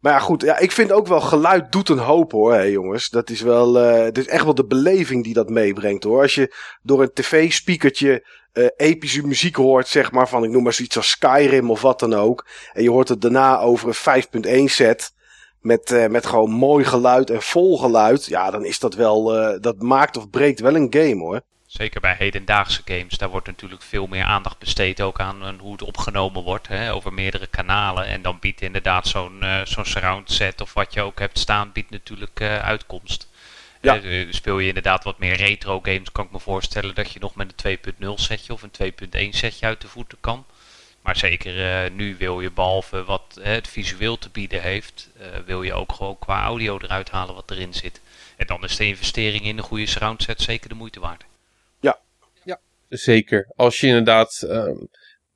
Maar 0.00 0.12
ja, 0.12 0.18
goed. 0.18 0.42
Ja, 0.42 0.58
ik 0.58 0.72
vind 0.72 0.92
ook 0.92 1.06
wel 1.06 1.20
geluid 1.20 1.72
doet 1.72 1.88
een 1.88 1.98
hoop 1.98 2.32
hoor, 2.32 2.52
hè, 2.52 2.62
jongens. 2.62 3.08
Dat 3.08 3.30
is 3.30 3.40
wel, 3.40 3.78
eh 3.80 4.04
het 4.04 4.18
is 4.18 4.26
echt 4.26 4.44
wel 4.44 4.54
de 4.54 4.66
beleving 4.66 5.24
die 5.24 5.34
dat 5.34 5.48
meebrengt 5.50 6.04
hoor. 6.04 6.22
Als 6.22 6.34
je 6.34 6.54
door 6.82 7.02
een 7.02 7.12
tv-speakertje 7.14 8.26
eh, 8.52 8.66
epische 8.76 9.26
muziek 9.26 9.56
hoort, 9.56 9.88
zeg 9.88 10.12
maar, 10.12 10.28
van 10.28 10.44
ik 10.44 10.50
noem 10.50 10.62
maar 10.62 10.72
zoiets 10.72 10.96
als 10.96 11.10
Skyrim 11.10 11.70
of 11.70 11.80
wat 11.80 12.00
dan 12.00 12.14
ook. 12.14 12.46
En 12.72 12.82
je 12.82 12.90
hoort 12.90 13.08
het 13.08 13.20
daarna 13.20 13.58
over 13.58 13.88
een 13.88 14.24
5.1 14.64 14.64
set. 14.74 15.12
Met, 15.60 15.90
eh, 15.90 16.06
met 16.06 16.26
gewoon 16.26 16.50
mooi 16.50 16.84
geluid 16.84 17.30
en 17.30 17.42
vol 17.42 17.78
geluid. 17.78 18.24
Ja, 18.24 18.50
dan 18.50 18.64
is 18.64 18.78
dat 18.78 18.94
wel, 18.94 19.24
dat 19.60 19.82
maakt 19.82 20.16
of 20.16 20.30
breekt 20.30 20.60
wel 20.60 20.74
een 20.74 20.94
game 20.94 21.20
hoor. 21.20 21.40
Zeker 21.70 22.00
bij 22.00 22.14
hedendaagse 22.18 22.82
games, 22.84 23.18
daar 23.18 23.28
wordt 23.28 23.46
natuurlijk 23.46 23.82
veel 23.82 24.06
meer 24.06 24.24
aandacht 24.24 24.58
besteed 24.58 25.00
ook 25.00 25.20
aan 25.20 25.58
hoe 25.60 25.72
het 25.72 25.82
opgenomen 25.82 26.42
wordt, 26.42 26.68
hè, 26.68 26.92
over 26.92 27.12
meerdere 27.12 27.46
kanalen. 27.46 28.06
En 28.06 28.22
dan 28.22 28.38
biedt 28.38 28.60
inderdaad 28.60 29.06
zo'n 29.06 29.42
eh, 29.42 29.60
zo'n 29.64 29.84
surround 29.84 30.32
set 30.32 30.60
of 30.60 30.74
wat 30.74 30.94
je 30.94 31.02
ook 31.02 31.18
hebt 31.18 31.38
staan, 31.38 31.72
biedt 31.72 31.90
natuurlijk 31.90 32.40
eh, 32.40 32.58
uitkomst. 32.58 33.28
Ja. 33.80 34.00
Eh, 34.00 34.26
speel 34.30 34.58
je 34.58 34.68
inderdaad 34.68 35.04
wat 35.04 35.18
meer 35.18 35.36
retro 35.36 35.80
games, 35.82 36.12
kan 36.12 36.24
ik 36.24 36.30
me 36.30 36.40
voorstellen 36.40 36.94
dat 36.94 37.12
je 37.12 37.20
nog 37.20 37.34
met 37.34 37.64
een 37.64 37.78
2.0 37.98 38.14
setje 38.14 38.52
of 38.52 38.62
een 38.62 38.70
2.1 38.70 39.28
setje 39.30 39.66
uit 39.66 39.80
de 39.80 39.88
voeten 39.88 40.18
kan. 40.20 40.44
Maar 41.02 41.16
zeker 41.16 41.90
nu 41.90 42.16
wil 42.18 42.40
je, 42.40 42.50
behalve 42.50 43.04
wat 43.04 43.38
het 43.42 43.68
visueel 43.68 44.18
te 44.18 44.30
bieden 44.30 44.62
heeft, 44.62 45.10
wil 45.46 45.62
je 45.62 45.72
ook 45.72 45.92
gewoon 45.92 46.18
qua 46.18 46.42
audio 46.42 46.78
eruit 46.78 47.10
halen 47.10 47.34
wat 47.34 47.50
erin 47.50 47.74
zit. 47.74 48.00
En 48.36 48.46
dan 48.46 48.64
is 48.64 48.76
de 48.76 48.86
investering 48.86 49.44
in 49.44 49.58
een 49.58 49.64
goede 49.64 49.86
surround 49.86 50.22
set 50.22 50.40
zeker 50.40 50.68
de 50.68 50.74
moeite 50.74 51.00
waard. 51.00 51.24
Zeker. 52.90 53.52
Als 53.56 53.80
je 53.80 53.86
inderdaad 53.86 54.42
ehm, 54.42 54.76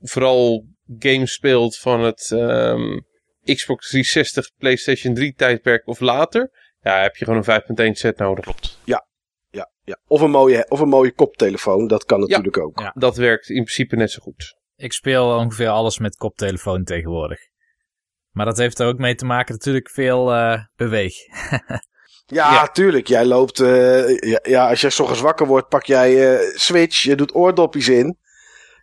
vooral 0.01 0.67
games 0.99 1.33
speelt 1.33 1.77
van 1.77 2.01
het 2.01 2.31
ehm, 2.31 3.01
Xbox 3.45 3.89
360, 3.89 4.51
PlayStation 4.59 5.15
3 5.15 5.35
tijdperk 5.35 5.87
of 5.87 6.01
later, 6.01 6.51
ja, 6.81 7.03
heb 7.03 7.17
je 7.17 7.25
gewoon 7.25 7.43
een 7.47 7.91
5.1 7.93 7.99
set 7.99 8.19
nodig. 8.19 8.45
Klopt. 8.45 8.79
Ja, 8.85 9.07
ja. 9.85 10.01
Of, 10.07 10.21
een 10.21 10.31
mooie, 10.31 10.67
of 10.69 10.81
een 10.81 10.89
mooie 10.89 11.13
koptelefoon, 11.13 11.87
dat 11.87 12.05
kan 12.05 12.21
natuurlijk 12.21 12.59
ook. 12.59 12.81
Ja. 12.81 12.93
Dat 12.95 13.17
werkt 13.17 13.49
in 13.49 13.63
principe 13.63 13.97
net 13.97 14.11
zo 14.11 14.23
goed. 14.23 14.57
Ik 14.77 14.93
speel 14.93 15.37
ongeveer 15.37 15.69
alles 15.69 15.99
met 15.99 16.17
koptelefoon 16.17 16.85
tegenwoordig. 16.85 17.41
Maar 18.31 18.47
dat 18.47 18.59
heeft 18.59 18.79
er 18.79 18.87
ook 18.87 18.99
mee 18.99 19.15
te 19.15 19.25
maken 19.25 19.55
natuurlijk 19.55 19.91
veel 19.91 20.33
eh, 20.33 20.65
beweeg. 20.77 21.15
Ja, 22.27 22.53
Ja. 22.53 22.67
tuurlijk. 22.67 23.07
Jij 23.07 23.25
loopt. 23.25 23.61
eh, 23.61 24.17
ja, 24.19 24.39
ja, 24.43 24.69
als 24.69 24.81
jij 24.81 24.91
ochtends 24.99 25.21
wakker 25.21 25.47
wordt, 25.47 25.69
pak 25.69 25.85
jij 25.85 26.35
eh, 26.35 26.57
Switch. 26.57 27.03
Je 27.03 27.17
doet 27.17 27.35
oordopjes 27.35 27.89
in. 27.89 28.19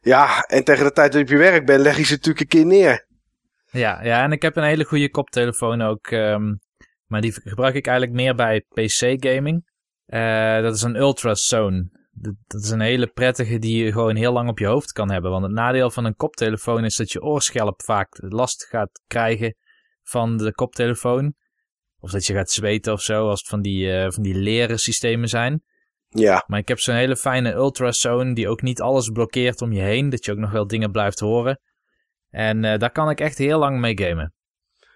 Ja, 0.01 0.39
en 0.41 0.63
tegen 0.63 0.83
de 0.85 0.91
tijd 0.91 1.11
dat 1.11 1.21
je 1.21 1.25
op 1.25 1.41
je 1.41 1.49
werk 1.51 1.65
bent, 1.65 1.81
leg 1.81 1.97
je 1.97 2.03
ze 2.03 2.11
natuurlijk 2.13 2.39
een 2.39 2.47
keer 2.47 2.65
neer. 2.65 3.05
Ja, 3.71 4.03
ja, 4.03 4.23
en 4.23 4.31
ik 4.31 4.41
heb 4.41 4.55
een 4.55 4.63
hele 4.63 4.83
goede 4.83 5.09
koptelefoon 5.09 5.81
ook. 5.81 6.07
ehm, 6.07 6.53
maar 7.05 7.21
die 7.21 7.31
gebruik 7.43 7.75
ik 7.75 7.87
eigenlijk 7.87 8.17
meer 8.17 8.35
bij 8.35 8.59
PC-gaming. 8.69 9.69
Eh, 10.05 10.61
dat 10.61 10.75
is 10.75 10.81
een 10.81 10.95
Ultrasone. 10.95 11.89
Dat, 12.11 12.33
dat 12.47 12.61
is 12.63 12.69
een 12.69 12.79
hele 12.81 13.07
prettige 13.07 13.57
die 13.59 13.83
je 13.85 13.91
gewoon 13.91 14.15
heel 14.15 14.31
lang 14.33 14.49
op 14.49 14.59
je 14.59 14.65
hoofd 14.67 14.91
kan 14.91 15.11
hebben. 15.11 15.31
Want 15.31 15.43
het 15.43 15.51
nadeel 15.53 15.91
van 15.91 16.05
een 16.05 16.15
koptelefoon 16.15 16.83
is 16.85 16.95
dat 16.95 17.11
je 17.11 17.21
oorschelp 17.21 17.81
vaak 17.81 18.07
last 18.19 18.65
gaat 18.65 19.01
krijgen 19.07 19.55
van 20.03 20.37
de 20.37 20.53
koptelefoon. 20.53 21.33
Of 22.01 22.11
dat 22.11 22.25
je 22.25 22.33
gaat 22.33 22.51
zweten 22.51 22.93
of 22.93 23.01
zo, 23.01 23.29
als 23.29 23.39
het 23.39 23.49
van 23.49 23.61
die, 23.61 23.91
eh, 23.91 24.11
van 24.11 24.23
die 24.23 24.35
leren 24.35 24.79
systemen 24.79 25.29
zijn. 25.29 25.63
Ja, 26.09 26.43
Maar 26.47 26.59
ik 26.59 26.67
heb 26.67 26.79
zo'n 26.79 26.95
hele 26.95 27.15
fijne 27.15 27.53
ultrasone 27.53 28.33
die 28.33 28.49
ook 28.49 28.61
niet 28.61 28.81
alles 28.81 29.09
blokkeert 29.09 29.61
om 29.61 29.71
je 29.71 29.81
heen. 29.81 30.09
Dat 30.09 30.25
je 30.25 30.31
ook 30.31 30.37
nog 30.37 30.51
wel 30.51 30.67
dingen 30.67 30.91
blijft 30.91 31.19
horen. 31.19 31.59
En 32.29 32.65
eh, 32.65 32.79
daar 32.79 32.91
kan 32.91 33.09
ik 33.09 33.19
echt 33.19 33.37
heel 33.37 33.59
lang 33.59 33.79
mee 33.79 33.97
gamen. 33.97 34.33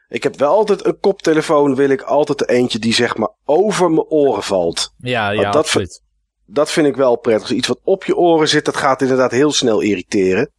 ik 0.08 0.24
heb 0.24 0.36
wel 0.38 0.52
altijd 0.52 0.86
een 0.86 1.00
koptelefoon. 1.00 1.76
Wil 1.76 1.90
ik 1.90 2.02
altijd 2.02 2.42
er 2.42 2.50
eentje 2.50 2.80
die 2.80 2.94
zeg 2.94 3.18
maar 3.18 3.34
over 3.44 3.90
mijn 3.90 4.08
oren 4.08 4.44
valt. 4.44 4.94
Ja, 4.98 5.30
ja, 5.30 5.42
Want 5.42 5.54
dat 5.54 5.64
absoluut. 5.64 6.04
Dat 6.46 6.72
vind 6.72 6.88
ik 6.88 6.96
wel 6.96 7.18
prettig. 7.18 7.52
Iets 7.52 7.68
wat 7.68 7.80
op 7.84 8.04
je 8.04 8.16
oren 8.16 8.48
zit, 8.48 8.66
dat 8.66 8.78
gaat 8.78 9.02
inderdaad 9.02 9.32
heel 9.32 9.52
snel 9.52 9.82
irriteren. 9.82 10.52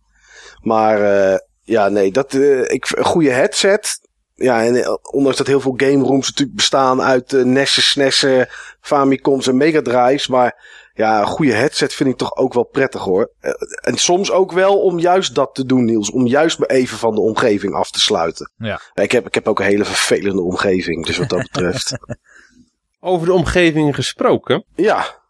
Maar 0.60 1.00
eh, 1.00 1.39
ja, 1.62 1.89
nee, 1.89 2.12
dat, 2.12 2.34
ik, 2.65 2.92
een 2.97 3.05
goede 3.05 3.31
headset. 3.31 4.06
Ja, 4.39 4.65
en 4.65 4.84
eh, 4.84 4.94
ondanks 5.10 5.39
dat 5.39 5.47
heel 5.47 5.60
veel 5.60 5.74
game 5.76 6.05
rooms 6.05 6.28
natuurlijk 6.28 6.56
bestaan 6.56 7.02
uit 7.02 7.32
uh, 7.32 7.44
Nessen, 7.44 7.82
SNES'en, 7.82 8.48
Famicoms 8.81 9.47
en 9.47 9.56
Mega 9.56 9.82
Drives. 9.82 10.26
Maar 10.26 10.65
ja, 10.94 11.20
een 11.20 11.26
goede 11.26 11.52
headset 11.52 11.94
vind 11.94 12.10
ik 12.10 12.16
toch 12.16 12.36
ook 12.36 12.55
wel 12.55 12.65
prettig 12.65 13.02
hoor. 13.02 13.32
Eh, 13.40 13.52
en 13.81 13.97
soms 13.97 14.31
ook 14.31 14.52
wel 14.52 14.81
om 14.82 14.98
juist 14.98 15.34
dat 15.34 15.55
te 15.55 15.66
doen, 15.66 15.84
Niels. 15.84 16.10
Om 16.10 16.26
juist 16.26 16.58
me 16.58 16.66
even 16.66 16.98
van 16.98 17.15
de 17.15 17.20
omgeving 17.20 17.74
af 17.74 17.90
te 17.90 18.00
sluiten. 18.00 18.52
Ja. 18.56 18.81
Ik 18.94 19.12
heb, 19.12 19.26
ik 19.26 19.34
heb 19.34 19.48
ook 19.48 19.58
een 19.58 19.66
hele 19.66 19.84
vervelende 19.84 20.42
omgeving, 20.42 21.06
dus 21.06 21.16
wat 21.16 21.28
dat 21.28 21.42
betreft. 21.42 21.98
Over 23.00 23.26
de 23.26 23.32
omgeving 23.32 23.94
gesproken. 23.94 24.65
ja, 24.74 25.23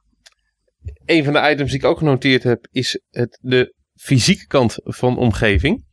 Een 1.04 1.24
van 1.24 1.32
de 1.32 1.50
items 1.50 1.70
die 1.70 1.80
ik 1.80 1.86
ook 1.86 1.98
genoteerd 1.98 2.42
heb 2.42 2.66
is 2.70 3.00
het, 3.10 3.38
de 3.40 3.74
fysieke 3.94 4.46
kant 4.46 4.78
van 4.84 5.14
de 5.14 5.20
omgeving. 5.20 5.84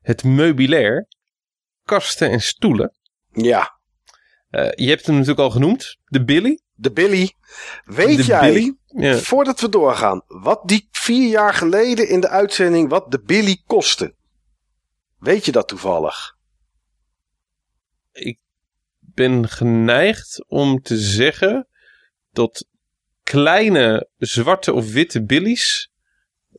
Het 0.00 0.24
meubilair. 0.24 1.06
Kasten 1.90 2.30
en 2.30 2.40
stoelen. 2.40 2.92
ja. 3.32 3.78
Eh, 4.50 4.70
je 4.74 4.88
hebt 4.88 5.06
hem 5.06 5.14
natuurlijk 5.14 5.40
al 5.40 5.50
genoemd. 5.50 5.96
De 6.04 6.24
Billy. 6.24 6.60
De 6.74 6.92
Billy. 6.92 7.32
Weet 7.84 8.16
de 8.16 8.22
jij, 8.22 8.52
Billy. 8.52 8.74
Ja. 8.86 9.16
voordat 9.16 9.60
we 9.60 9.68
doorgaan, 9.68 10.22
wat 10.26 10.68
die 10.68 10.88
vier 10.90 11.30
jaar 11.30 11.54
geleden 11.54 12.08
in 12.08 12.20
de 12.20 12.28
uitzending, 12.28 12.88
wat 12.88 13.10
de 13.10 13.22
Billy 13.22 13.62
kostte? 13.66 14.14
Weet 15.18 15.44
je 15.44 15.52
dat 15.52 15.68
toevallig? 15.68 16.38
ben 19.00 19.48
geneigd 19.48 20.44
om 20.48 20.82
te 20.82 20.98
zeggen 20.98 21.68
dat 22.30 22.66
kleine 23.22 24.08
zwarte 24.16 24.72
of 24.72 24.92
witte 24.92 25.24
billies, 25.24 25.90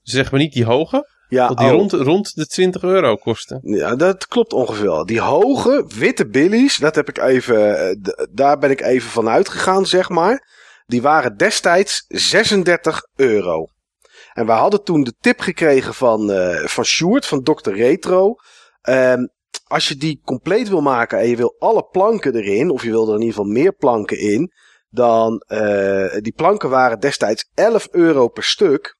zeg 0.01 0.31
maar 0.31 0.39
niet 0.39 0.53
die 0.53 0.65
hoge, 0.65 1.09
Ja, 1.31 1.47
dat 1.47 1.57
die 1.57 1.67
oh, 1.67 1.73
rond, 1.73 1.91
rond 1.91 2.35
de 2.35 2.45
20 2.45 2.83
euro 2.83 3.15
kosten. 3.15 3.59
ja, 3.63 3.95
dat 3.95 4.27
klopt 4.27 4.53
ongeveer. 4.53 5.03
Die 5.05 5.19
hoge 5.19 5.85
witte 5.95 6.27
Billy's, 6.27 6.77
dat 6.77 6.95
heb 6.95 7.09
ik 7.09 7.17
even, 7.17 7.77
eh, 7.77 7.95
daar 8.31 8.57
ben 8.57 8.71
ik 8.71 8.81
even 8.81 9.09
van 9.09 9.29
uitgegaan, 9.29 9.85
zeg 9.85 10.09
maar. 10.09 10.47
Die 10.85 11.01
waren 11.01 11.37
destijds 11.37 12.05
36 12.07 13.01
euro. 13.15 13.65
En 14.33 14.45
we 14.45 14.51
hadden 14.51 14.83
toen 14.83 15.03
de 15.03 15.13
tip 15.19 15.39
gekregen 15.39 15.93
van, 15.93 16.31
eh 16.31 16.65
van 16.65 16.85
Sjoerd, 16.85 17.25
van 17.25 17.43
Dr. 17.43 17.71
Retro. 17.71 18.35
Ehm, 18.81 19.25
als 19.67 19.87
je 19.87 19.95
die 19.95 20.21
compleet 20.23 20.69
wil 20.69 20.81
maken 20.81 21.19
en 21.19 21.27
je 21.27 21.35
wil 21.35 21.55
alle 21.59 21.87
planken 21.91 22.35
erin, 22.35 22.69
of 22.69 22.83
je 22.83 22.89
wil 22.89 23.07
er 23.07 23.15
in 23.15 23.21
ieder 23.21 23.35
geval 23.35 23.51
meer 23.51 23.73
planken 23.73 24.19
in, 24.19 24.51
dan 24.89 25.43
eh 25.47 26.13
die 26.17 26.33
planken 26.33 26.69
waren 26.69 26.99
destijds 26.99 27.49
11 27.53 27.87
euro 27.91 28.27
per 28.27 28.43
stuk. 28.43 28.99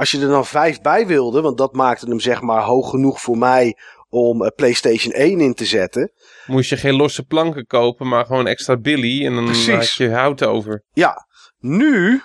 Als 0.00 0.10
je 0.10 0.20
er 0.20 0.28
dan 0.28 0.46
vijf 0.46 0.80
bij 0.80 1.06
wilde, 1.06 1.40
want 1.40 1.58
dat 1.58 1.74
maakte 1.74 2.08
hem 2.08 2.20
zeg 2.20 2.40
maar 2.40 2.62
hoog 2.62 2.90
genoeg 2.90 3.20
voor 3.20 3.38
mij 3.38 3.76
om 4.08 4.44
eh, 4.44 4.50
PlayStation 4.56 5.12
1 5.12 5.40
in 5.40 5.54
te 5.54 5.64
zetten. 5.64 6.12
Moest 6.46 6.70
je 6.70 6.76
geen 6.76 6.94
losse 6.94 7.22
planken 7.22 7.66
kopen, 7.66 8.08
maar 8.08 8.26
gewoon 8.26 8.46
extra 8.46 8.76
billy 8.76 9.26
en 9.26 9.34
dan 9.34 9.44
Precies. 9.44 9.66
maak 9.66 9.82
je 9.82 10.10
hout 10.10 10.44
over. 10.44 10.84
Ja, 10.92 11.26
nu, 11.58 12.22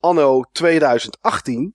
anno 0.00 0.42
2018, 0.52 1.74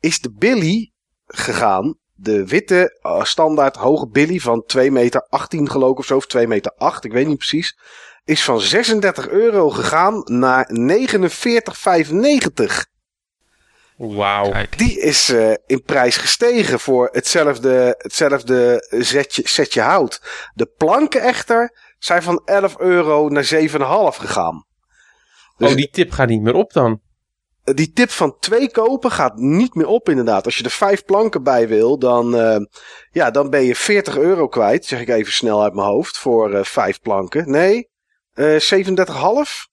is 0.00 0.20
de 0.20 0.32
Billy 0.32 0.92
gegaan. 1.26 1.98
De 2.14 2.46
witte 2.46 2.98
eh, 3.02 3.24
standaard 3.24 3.76
hoge 3.76 4.08
Billy 4.08 4.38
van 4.38 4.62
2 4.66 4.90
meter 4.90 5.26
18 5.28 5.70
geloof 5.70 5.90
ik 5.90 5.98
of 5.98 6.06
zo, 6.06 6.16
of 6.16 6.26
2 6.26 6.46
meter 6.46 6.72
8, 6.76 7.04
ik 7.04 7.12
weet 7.12 7.26
niet 7.26 7.38
precies. 7.38 7.78
Is 8.24 8.44
van 8.44 8.60
36 8.60 9.28
euro 9.28 9.70
gegaan 9.70 10.22
naar 10.24 10.70
49,95. 10.72 12.90
Wauw. 13.96 14.50
Kijk, 14.50 14.78
Die 14.78 15.00
is 15.00 15.28
eh, 15.28 15.52
in 15.66 15.82
prijs 15.82 16.16
gestegen 16.16 16.80
voor 16.80 17.08
hetzelfde, 17.12 17.94
hetzelfde 17.98 18.86
setje, 18.90 19.48
setje 19.48 19.80
hout. 19.80 20.20
De 20.54 20.66
planken 20.76 21.20
echter 21.22 21.78
zijn 21.98 22.22
van 22.22 22.42
11 22.44 22.78
euro 22.78 23.28
naar 23.28 23.44
7,5 23.44 24.18
gegaan. 24.18 24.66
Dus 25.56 25.70
Oh, 25.70 25.76
die 25.76 25.90
tip 25.90 26.10
gaat 26.10 26.28
niet 26.28 26.42
meer 26.42 26.54
op 26.54 26.72
dan. 26.72 27.00
die 27.64 27.92
tip 27.92 28.10
van 28.10 28.36
twee 28.38 28.70
kopen 28.70 29.10
gaat 29.10 29.36
niet 29.36 29.74
meer 29.74 29.86
op 29.86 30.08
inderdaad. 30.08 30.44
Als 30.44 30.56
je 30.58 30.64
er 30.64 30.70
vijf 30.70 31.04
planken 31.04 31.42
bij 31.42 31.68
wil, 31.68 31.98
dan, 31.98 32.36
eh, 32.36 32.56
ja, 33.10 33.30
dan 33.30 33.50
ben 33.50 33.62
je 33.62 33.76
40 33.76 34.16
euro 34.16 34.48
kwijt. 34.48 34.84
Zeg 34.84 35.00
ik 35.00 35.08
even 35.08 35.32
snel 35.32 35.62
uit 35.62 35.74
mijn 35.74 35.86
hoofd. 35.86 36.18
Voor 36.18 36.54
eh, 36.54 36.64
vijf 36.64 37.00
planken. 37.00 37.50
Nee, 37.50 37.90
eh 38.32 38.56
37,5? 38.60 39.68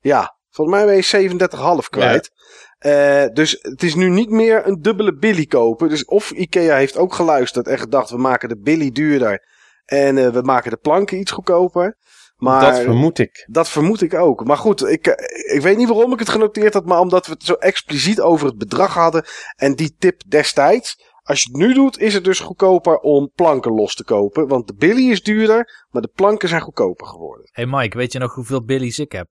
Ja, 0.00 0.36
volgens 0.54 0.76
mij 0.76 0.86
ben 0.86 0.96
je 0.96 1.78
37,5 1.82 1.88
kwijt. 1.90 2.30
Eh, 2.78 3.24
dus 3.32 3.58
het 3.60 3.82
is 3.82 3.94
nu 3.94 4.08
niet 4.08 4.30
meer 4.30 4.66
een 4.66 4.80
dubbele 4.80 5.14
Billy 5.14 5.46
kopen. 5.46 5.88
Dus 5.88 6.04
of 6.04 6.30
Ikea 6.30 6.76
heeft 6.76 6.96
ook 6.96 7.14
geluisterd 7.14 7.68
en 7.68 7.78
gedacht... 7.78 8.10
we 8.10 8.18
maken 8.18 8.48
de 8.48 8.58
Billy 8.58 8.90
duurder 8.90 9.44
en 9.84 10.18
eh, 10.18 10.28
we 10.28 10.42
maken 10.42 10.70
de 10.70 10.76
planken 10.76 11.18
iets 11.18 11.30
goedkoper. 11.30 11.96
Maar 12.36 12.60
dat 12.60 12.80
vermoed 12.80 13.18
ik. 13.18 13.46
dat 13.50 13.68
vermoed 13.68 14.02
ik 14.02 14.14
ook. 14.14 14.44
Maar 14.44 14.56
goed, 14.56 14.86
ik, 14.86 15.06
eh, 15.06 15.54
ik 15.56 15.62
weet 15.62 15.76
niet 15.76 15.88
waarom 15.88 16.12
ik 16.12 16.18
het 16.18 16.28
genoteerd 16.28 16.74
had, 16.74 16.84
maar 16.84 17.00
omdat 17.00 17.26
we 17.26 17.32
het 17.32 17.42
zo 17.42 17.52
expliciet 17.52 18.20
over 18.20 18.46
het 18.46 18.58
bedrag 18.58 18.94
hadden. 18.94 19.24
En 19.56 19.74
die 19.74 19.94
tip 19.98 20.22
destijds. 20.28 21.12
Als 21.22 21.42
je 21.42 21.48
het 21.48 21.58
nu 21.58 21.74
doet, 21.74 21.98
is 21.98 22.14
het 22.14 22.24
dus 22.24 22.40
goedkoper 22.40 22.98
om 22.98 23.30
planken 23.34 23.72
los 23.72 23.94
te 23.94 24.04
kopen. 24.04 24.48
Want 24.48 24.66
de 24.66 24.74
Billy 24.74 25.10
is 25.10 25.22
duurder, 25.22 25.86
maar 25.90 26.02
de 26.02 26.10
planken 26.14 26.48
zijn 26.48 26.60
goedkoper 26.60 27.06
geworden. 27.06 27.48
hey 27.52 27.66
Mike, 27.66 27.96
weet 27.96 28.12
je 28.12 28.18
nog 28.18 28.34
hoeveel 28.34 28.64
Billy's 28.64 28.98
ik 28.98 29.12
heb? 29.12 29.28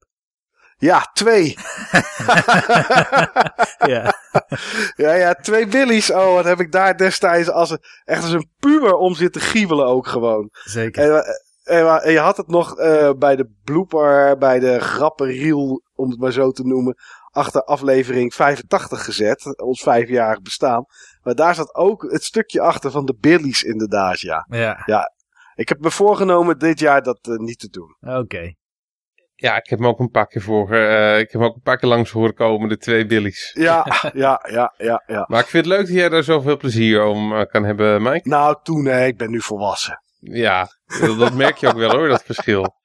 Ja, 0.84 1.10
twee. 1.14 1.45
ja. 3.94 4.14
Ja, 4.95 5.14
ja, 5.14 5.34
twee 5.34 5.68
Billy's. 5.68 6.12
Oh, 6.12 6.34
wat 6.34 6.45
heb 6.45 6.60
ik 6.60 6.72
daar 6.72 6.98
destijds 6.98 7.50
als 7.50 7.70
een, 7.70 7.80
echt 8.06 8.24
als 8.24 8.32
een 8.32 8.50
puber 8.60 8.95
om 8.95 9.16
zitten 9.16 9.42
giebelen 9.42 9.86
ook 9.86 10.08
gewoon. 10.08 10.50
Zeker. 10.52 11.03
En, 11.03 11.24
en, 11.64 12.02
en 12.02 12.12
je 12.12 12.20
had 12.20 12.38
het 12.38 12.48
nog 12.48 12.80
uh, 12.80 13.12
bij 13.18 13.36
de 13.36 13.50
blooper, 13.64 14.38
bij 14.38 14.60
de 14.60 14.80
grappenreel, 14.80 15.82
om 15.95 16.10
het 16.10 16.20
maar 16.20 16.32
zo 16.32 16.52
te 16.52 16.64
noemen, 16.64 16.95
achter 17.32 17.64
aflevering 17.64 18.34
85 18.34 19.03
gezet. 19.03 19.62
Ons 19.62 19.82
vijfjarig 19.82 20.42
bestaan. 20.42 20.86
Maar 21.22 21.36
daar 21.36 21.56
zat 21.56 21.76
ook 21.76 22.12
het 22.12 22.24
stukje 22.24 22.62
achter 22.62 22.92
van 22.92 23.06
de 23.06 23.16
Billy's 23.20 23.62
inderdaad, 23.62 24.20
ja. 24.20 24.45
Ja. 24.50 24.84
ja. 24.86 25.12
Ik 25.56 25.70
heb 25.70 25.80
me 25.80 25.92
voorgenomen 25.92 26.60
dit 26.60 26.80
jaar 26.80 27.02
dat 27.02 27.28
uh, 27.28 27.38
niet 27.38 27.60
te 27.60 27.70
doen. 27.70 27.95
Oké. 28.02 28.18
Okay. 28.18 28.58
Ja, 29.43 29.57
ik 29.57 29.69
heb 29.69 29.80
hem 29.80 29.88
ook 29.88 29.99
een 29.99 30.09
paar 30.09 30.27
keer 30.27 30.41
voor. 30.41 30.73
Uh, 30.73 31.19
ik 31.19 31.31
heb 31.31 31.41
hem 31.41 31.49
ook 31.49 31.55
een 31.55 31.61
paar 31.61 31.77
keer 31.77 31.89
langs 31.89 32.11
horen 32.11 32.33
komen, 32.33 32.69
de 32.69 32.77
twee 32.77 33.05
Billy's. 33.05 33.51
Ja, 33.53 33.85
ja, 34.13 34.45
ja, 34.51 34.73
ja, 34.77 35.03
ja. 35.07 35.25
Maar 35.27 35.39
ik 35.39 35.47
vind 35.47 35.65
het 35.65 35.75
leuk 35.75 35.85
dat 35.85 35.95
jij 35.95 36.09
daar 36.09 36.23
zoveel 36.23 36.57
plezier 36.57 37.03
om 37.03 37.33
uh, 37.33 37.41
kan 37.45 37.63
hebben, 37.63 38.01
Mike. 38.01 38.30
Nou, 38.30 38.57
toen, 38.63 38.83
nee, 38.83 39.07
ik 39.07 39.17
ben 39.17 39.30
nu 39.30 39.41
volwassen. 39.41 40.03
Ja, 40.19 40.67
dat, 40.99 41.19
dat 41.19 41.33
merk 41.33 41.57
je 41.57 41.67
ook 41.67 41.77
wel 41.77 41.91
hoor, 41.91 42.07
dat 42.07 42.23
verschil. 42.23 42.75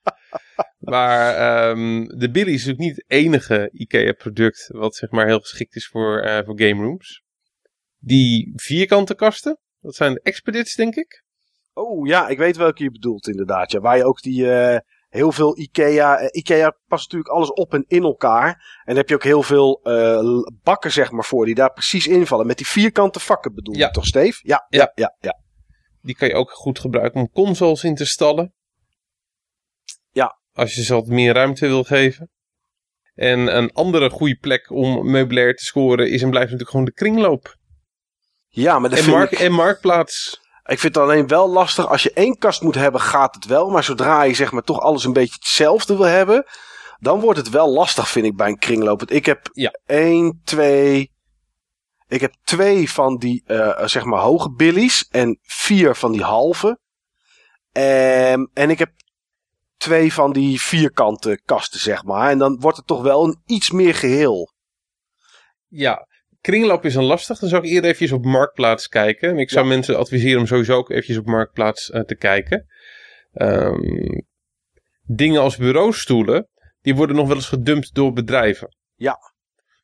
Maar 0.78 1.68
um, 1.68 2.06
de 2.06 2.30
Billy 2.30 2.52
is 2.52 2.64
natuurlijk 2.64 2.78
niet 2.78 2.96
het 2.96 3.04
enige 3.06 3.70
IKEA-product 3.72 4.68
wat 4.72 4.94
zeg 4.94 5.10
maar 5.10 5.26
heel 5.26 5.40
geschikt 5.40 5.76
is 5.76 5.86
voor, 5.86 6.24
uh, 6.24 6.38
voor 6.44 6.60
game 6.60 6.82
rooms. 6.82 7.22
Die 7.98 8.52
vierkante 8.54 9.14
kasten, 9.14 9.58
dat 9.80 9.94
zijn 9.94 10.14
de 10.14 10.20
Expedits, 10.22 10.74
denk 10.74 10.94
ik. 10.94 11.22
Oh 11.72 12.06
ja, 12.06 12.28
ik 12.28 12.38
weet 12.38 12.56
welke 12.56 12.82
je 12.82 12.90
bedoelt 12.90 13.28
inderdaad. 13.28 13.72
Ja, 13.72 13.80
waar 13.80 13.96
je 13.96 14.04
ook 14.04 14.20
die 14.20 14.44
uh, 14.44 14.76
heel 15.08 15.32
veel 15.32 15.58
IKEA. 15.58 16.22
Uh, 16.22 16.28
IKEA 16.30 16.76
past 16.86 17.04
natuurlijk 17.04 17.30
alles 17.30 17.52
op 17.52 17.74
en 17.74 17.84
in 17.86 18.02
elkaar. 18.02 18.48
En 18.48 18.84
dan 18.84 18.96
heb 18.96 19.08
je 19.08 19.14
ook 19.14 19.22
heel 19.22 19.42
veel 19.42 19.80
uh, 19.84 20.42
bakken, 20.62 20.92
zeg 20.92 21.10
maar, 21.10 21.24
voor 21.24 21.44
die 21.44 21.54
daar 21.54 21.72
precies 21.72 22.06
invallen. 22.06 22.46
Met 22.46 22.56
die 22.56 22.66
vierkante 22.66 23.20
vakken 23.20 23.54
bedoel 23.54 23.74
je 23.74 23.80
ja. 23.80 23.90
toch, 23.90 24.06
Steve? 24.06 24.40
Ja, 24.42 24.66
ja, 24.68 24.78
ja, 24.78 24.92
ja, 24.94 25.16
ja. 25.20 25.38
Die 26.00 26.16
kan 26.16 26.28
je 26.28 26.34
ook 26.34 26.50
goed 26.50 26.78
gebruiken 26.78 27.20
om 27.20 27.30
consoles 27.30 27.84
in 27.84 27.94
te 27.94 28.06
stallen. 28.06 28.54
Ja. 30.10 30.38
Als 30.52 30.74
je 30.74 30.82
ze 30.82 30.94
wat 30.94 31.06
meer 31.06 31.34
ruimte 31.34 31.66
wil 31.66 31.84
geven. 31.84 32.30
En 33.14 33.56
een 33.56 33.72
andere 33.72 34.10
goede 34.10 34.36
plek 34.36 34.70
om 34.70 35.10
meubilair 35.10 35.54
te 35.54 35.64
scoren 35.64 36.10
is 36.10 36.22
en 36.22 36.30
blijft 36.30 36.50
natuurlijk 36.50 36.70
gewoon 36.70 36.86
de 36.86 36.92
kringloop. 36.92 37.56
Ja, 38.48 38.78
maar 38.78 38.90
dat 38.90 38.98
en, 38.98 39.04
vind 39.04 39.16
mark 39.16 39.30
ik... 39.30 39.38
en 39.38 39.52
marktplaats. 39.52 40.40
Ik 40.68 40.78
vind 40.78 40.94
het 40.94 41.04
alleen 41.04 41.26
wel 41.26 41.48
lastig. 41.48 41.88
Als 41.88 42.02
je 42.02 42.12
één 42.12 42.38
kast 42.38 42.62
moet 42.62 42.74
hebben, 42.74 43.00
gaat 43.00 43.34
het 43.34 43.44
wel. 43.44 43.70
Maar 43.70 43.84
zodra 43.84 44.22
je 44.22 44.34
zeg 44.34 44.52
maar 44.52 44.62
toch 44.62 44.80
alles 44.80 45.04
een 45.04 45.12
beetje 45.12 45.34
hetzelfde 45.34 45.96
wil 45.96 46.06
hebben. 46.06 46.46
Dan 46.98 47.20
wordt 47.20 47.38
het 47.38 47.48
wel 47.48 47.72
lastig, 47.72 48.08
vind 48.08 48.26
ik, 48.26 48.36
bij 48.36 48.48
een 48.48 48.58
kringloop. 48.58 48.98
Want 48.98 49.12
ik 49.12 49.26
heb 49.26 49.48
ja. 49.52 49.70
één, 49.86 50.40
twee... 50.44 51.12
Ik 52.08 52.20
heb 52.20 52.34
twee 52.44 52.90
van 52.90 53.16
die, 53.16 53.44
uh, 53.46 53.86
zeg 53.86 54.04
maar, 54.04 54.20
hoge 54.20 54.52
billies. 54.52 55.08
En 55.10 55.38
vier 55.42 55.94
van 55.94 56.12
die 56.12 56.22
halve. 56.22 56.78
Um, 57.72 58.50
en 58.52 58.70
ik 58.70 58.78
heb 58.78 58.90
twee 59.76 60.12
van 60.12 60.32
die 60.32 60.60
vierkante 60.60 61.40
kasten, 61.44 61.80
zeg 61.80 62.04
maar. 62.04 62.30
En 62.30 62.38
dan 62.38 62.60
wordt 62.60 62.76
het 62.76 62.86
toch 62.86 63.02
wel 63.02 63.24
een 63.24 63.42
iets 63.46 63.70
meer 63.70 63.94
geheel. 63.94 64.52
Ja, 65.66 66.07
kringloop 66.40 66.84
is 66.84 66.94
een 66.94 67.04
lastig. 67.04 67.38
Dan 67.38 67.48
zou 67.48 67.64
ik 67.64 67.70
eerder 67.70 67.90
even 67.90 68.16
op 68.16 68.24
Marktplaats 68.24 68.88
kijken. 68.88 69.30
En 69.30 69.38
ik 69.38 69.50
zou 69.50 69.64
ja. 69.64 69.70
mensen 69.70 69.98
adviseren 69.98 70.40
om 70.40 70.46
sowieso 70.46 70.76
ook 70.76 70.90
even 70.90 71.18
op 71.18 71.26
Marktplaats 71.26 71.90
uh, 71.90 72.00
te 72.00 72.16
kijken. 72.16 72.66
Um, 73.34 74.26
dingen 75.02 75.40
als 75.40 75.56
bureaustoelen, 75.56 76.48
die 76.80 76.94
worden 76.94 77.16
nog 77.16 77.26
wel 77.26 77.36
eens 77.36 77.48
gedumpt 77.48 77.94
door 77.94 78.12
bedrijven. 78.12 78.76
Ja. 78.94 79.18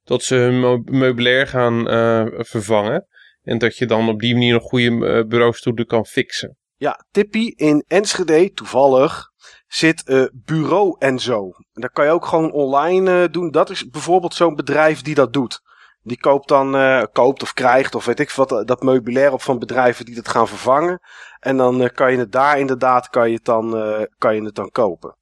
Dat 0.05 0.23
ze 0.23 0.35
hun 0.35 0.83
meubilair 0.85 1.47
gaan 1.47 1.93
uh, 1.93 2.27
vervangen. 2.37 3.07
En 3.43 3.59
dat 3.59 3.77
je 3.77 3.87
dan 3.87 4.09
op 4.09 4.21
die 4.21 4.33
manier 4.33 4.53
nog 4.53 4.63
goede 4.63 4.91
uh, 4.91 5.25
bureaustoelen 5.27 5.87
kan 5.87 6.07
fixen. 6.07 6.57
Ja, 6.77 7.07
Tippie 7.11 7.57
in 7.57 7.85
Enschede, 7.87 8.53
toevallig, 8.53 9.31
zit 9.67 10.03
uh, 10.07 10.25
Bureau 10.33 10.97
en 10.99 11.19
zo. 11.19 11.51
En 11.73 11.81
dat 11.81 11.91
kan 11.91 12.05
je 12.05 12.11
ook 12.11 12.27
gewoon 12.27 12.53
online 12.53 13.23
uh, 13.23 13.33
doen. 13.33 13.51
Dat 13.51 13.71
is 13.71 13.89
bijvoorbeeld 13.89 14.35
zo'n 14.35 14.55
bedrijf 14.55 15.03
die 15.03 15.15
dat 15.15 15.33
doet. 15.33 15.61
Die 16.07 16.19
koopt 16.19 16.49
dan, 16.49 16.75
uh, 16.75 17.03
koopt 17.13 17.43
of 17.43 17.53
krijgt 17.53 17.95
of 17.95 18.05
weet 18.05 18.21
ik 18.21 18.31
wat, 18.31 18.67
dat 18.67 18.83
meubilair 18.83 19.33
op 19.33 19.43
van 19.43 19.59
bedrijven 19.59 20.05
die 20.05 20.15
dat 20.15 20.29
gaan 20.29 20.49
vervangen. 20.49 21.01
En 21.41 21.57
dan 21.57 21.83
uh, 21.83 21.89
kan 21.89 22.13
je 22.13 22.19
het 22.19 22.33
daar 22.33 22.59
inderdaad, 22.59 23.09
kan 23.09 23.29
je 23.29 23.35
het 23.35 23.45
dan, 23.45 23.77
uh, 23.77 24.03
kan 24.19 24.35
je 24.35 24.43
het 24.43 24.55
dan 24.55 24.71
kopen. 24.71 25.17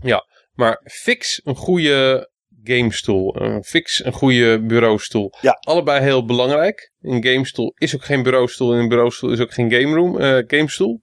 Ja, 0.00 0.24
maar 0.52 0.80
fix 0.84 1.40
een 1.44 1.56
goede 1.56 2.30
gamestoel. 2.64 3.36
Fix 3.64 4.04
een 4.04 4.12
goede 4.12 4.62
bureaustoel. 4.62 5.32
Ja. 5.40 5.58
Allebei 5.60 6.00
heel 6.00 6.24
belangrijk. 6.24 6.92
Een 7.00 7.24
gamestoel 7.24 7.72
is 7.76 7.94
ook 7.94 8.04
geen 8.04 8.22
bureaustoel 8.22 8.72
en 8.72 8.78
een 8.78 8.88
bureaustoel 8.88 9.30
is 9.30 9.40
ook 9.40 9.52
geen 9.52 9.72
game 9.72 9.94
room, 9.94 10.14
gamestoel. 10.46 11.02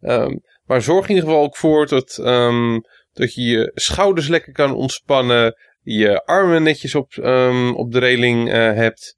Um, 0.00 0.40
maar 0.64 0.82
zorg 0.82 1.08
in 1.08 1.14
ieder 1.14 1.28
geval 1.28 1.44
ook 1.44 1.56
voor 1.56 1.86
dat, 1.86 2.18
um, 2.22 2.80
dat 3.12 3.34
je 3.34 3.42
je 3.42 3.70
schouders 3.74 4.28
lekker 4.28 4.52
kan 4.52 4.74
ontspannen. 4.74 5.54
Je 5.90 6.24
armen 6.24 6.62
netjes 6.62 6.94
op, 6.94 7.12
um, 7.16 7.74
op 7.74 7.92
de 7.92 7.98
reling 7.98 8.48
uh, 8.48 8.54
hebt. 8.54 9.16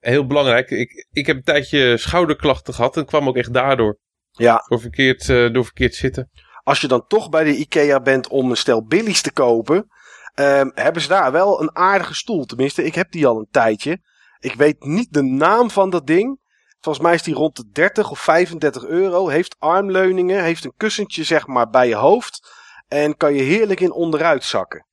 Heel 0.00 0.26
belangrijk. 0.26 0.70
Ik, 0.70 1.06
ik 1.10 1.26
heb 1.26 1.36
een 1.36 1.42
tijdje 1.42 1.96
schouderklachten 1.96 2.74
gehad 2.74 2.96
en 2.96 3.06
kwam 3.06 3.28
ook 3.28 3.36
echt 3.36 3.52
daardoor. 3.52 3.98
Ja. 4.30 4.64
Door 4.68 4.80
verkeerd, 4.80 5.28
uh, 5.28 5.52
door 5.52 5.64
verkeerd 5.64 5.94
zitten. 5.94 6.30
Als 6.62 6.80
je 6.80 6.88
dan 6.88 7.06
toch 7.06 7.28
bij 7.28 7.44
de 7.44 7.56
IKEA 7.56 8.00
bent 8.00 8.28
om 8.28 8.50
een 8.50 8.56
stel 8.56 8.86
billies 8.86 9.20
te 9.20 9.32
kopen, 9.32 9.76
um, 10.34 10.70
hebben 10.74 11.02
ze 11.02 11.08
daar 11.08 11.32
wel 11.32 11.62
een 11.62 11.76
aardige 11.76 12.14
stoel. 12.14 12.44
Tenminste, 12.44 12.84
ik 12.84 12.94
heb 12.94 13.10
die 13.10 13.26
al 13.26 13.38
een 13.38 13.48
tijdje. 13.50 13.98
Ik 14.38 14.54
weet 14.54 14.84
niet 14.84 15.12
de 15.12 15.22
naam 15.22 15.70
van 15.70 15.90
dat 15.90 16.06
ding. 16.06 16.40
Volgens 16.80 17.04
mij 17.04 17.14
is 17.14 17.22
die 17.22 17.34
rond 17.34 17.56
de 17.56 17.68
30 17.72 18.10
of 18.10 18.18
35 18.18 18.84
euro. 18.84 19.28
Heeft 19.28 19.56
armleuningen, 19.58 20.42
heeft 20.42 20.64
een 20.64 20.74
kussentje 20.76 21.24
zeg 21.24 21.46
maar 21.46 21.70
bij 21.70 21.88
je 21.88 21.94
hoofd. 21.94 22.52
En 22.88 23.16
kan 23.16 23.34
je 23.34 23.42
heerlijk 23.42 23.80
in 23.80 23.92
onderuit 23.92 24.44
zakken. 24.44 24.86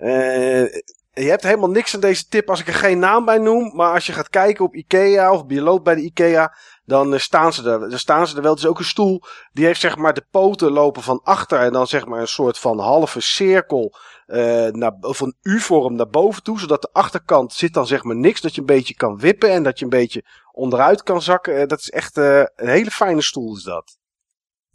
Uh, 0.00 0.64
je 1.12 1.28
hebt 1.28 1.42
helemaal 1.42 1.70
niks 1.70 1.94
aan 1.94 2.00
deze 2.00 2.28
tip 2.28 2.50
als 2.50 2.60
ik 2.60 2.66
er 2.66 2.74
geen 2.74 2.98
naam 2.98 3.24
bij 3.24 3.38
noem. 3.38 3.76
Maar 3.76 3.94
als 3.94 4.06
je 4.06 4.12
gaat 4.12 4.28
kijken 4.28 4.64
op 4.64 4.74
Ikea 4.74 5.32
of 5.32 5.44
loopt 5.46 5.84
bij 5.84 5.94
de 5.94 6.00
Ikea, 6.00 6.56
dan 6.84 7.12
uh, 7.12 7.18
staan 7.18 7.52
ze 7.52 7.70
er. 7.70 7.78
Dan 7.90 7.98
staan 7.98 8.26
ze 8.26 8.36
er 8.36 8.42
wel. 8.42 8.50
Het 8.50 8.60
is 8.60 8.66
ook 8.66 8.78
een 8.78 8.84
stoel. 8.84 9.22
Die 9.52 9.64
heeft 9.64 9.80
zeg 9.80 9.96
maar 9.96 10.14
de 10.14 10.26
poten 10.30 10.70
lopen 10.70 11.02
van 11.02 11.20
achter. 11.22 11.58
En 11.58 11.72
dan 11.72 11.86
zeg 11.86 12.06
maar 12.06 12.20
een 12.20 12.28
soort 12.28 12.58
van 12.58 12.78
halve 12.78 13.20
cirkel. 13.20 13.94
Uh, 14.26 14.68
naar, 14.68 14.92
of 15.00 15.20
een 15.20 15.36
U-vorm 15.42 15.94
naar 15.94 16.08
boven 16.08 16.42
toe. 16.42 16.60
Zodat 16.60 16.82
de 16.82 16.90
achterkant 16.92 17.52
zit 17.52 17.74
dan 17.74 17.86
zeg 17.86 18.02
maar 18.02 18.16
niks. 18.16 18.40
Dat 18.40 18.54
je 18.54 18.60
een 18.60 18.66
beetje 18.66 18.94
kan 18.94 19.18
wippen. 19.18 19.50
En 19.50 19.62
dat 19.62 19.78
je 19.78 19.84
een 19.84 19.90
beetje 19.90 20.24
onderuit 20.52 21.02
kan 21.02 21.22
zakken. 21.22 21.68
Dat 21.68 21.78
is 21.78 21.90
echt 21.90 22.16
een 22.16 22.48
hele 22.56 22.90
fijne 22.90 23.22
stoel 23.22 23.56
is 23.56 23.62
dat. 23.62 23.98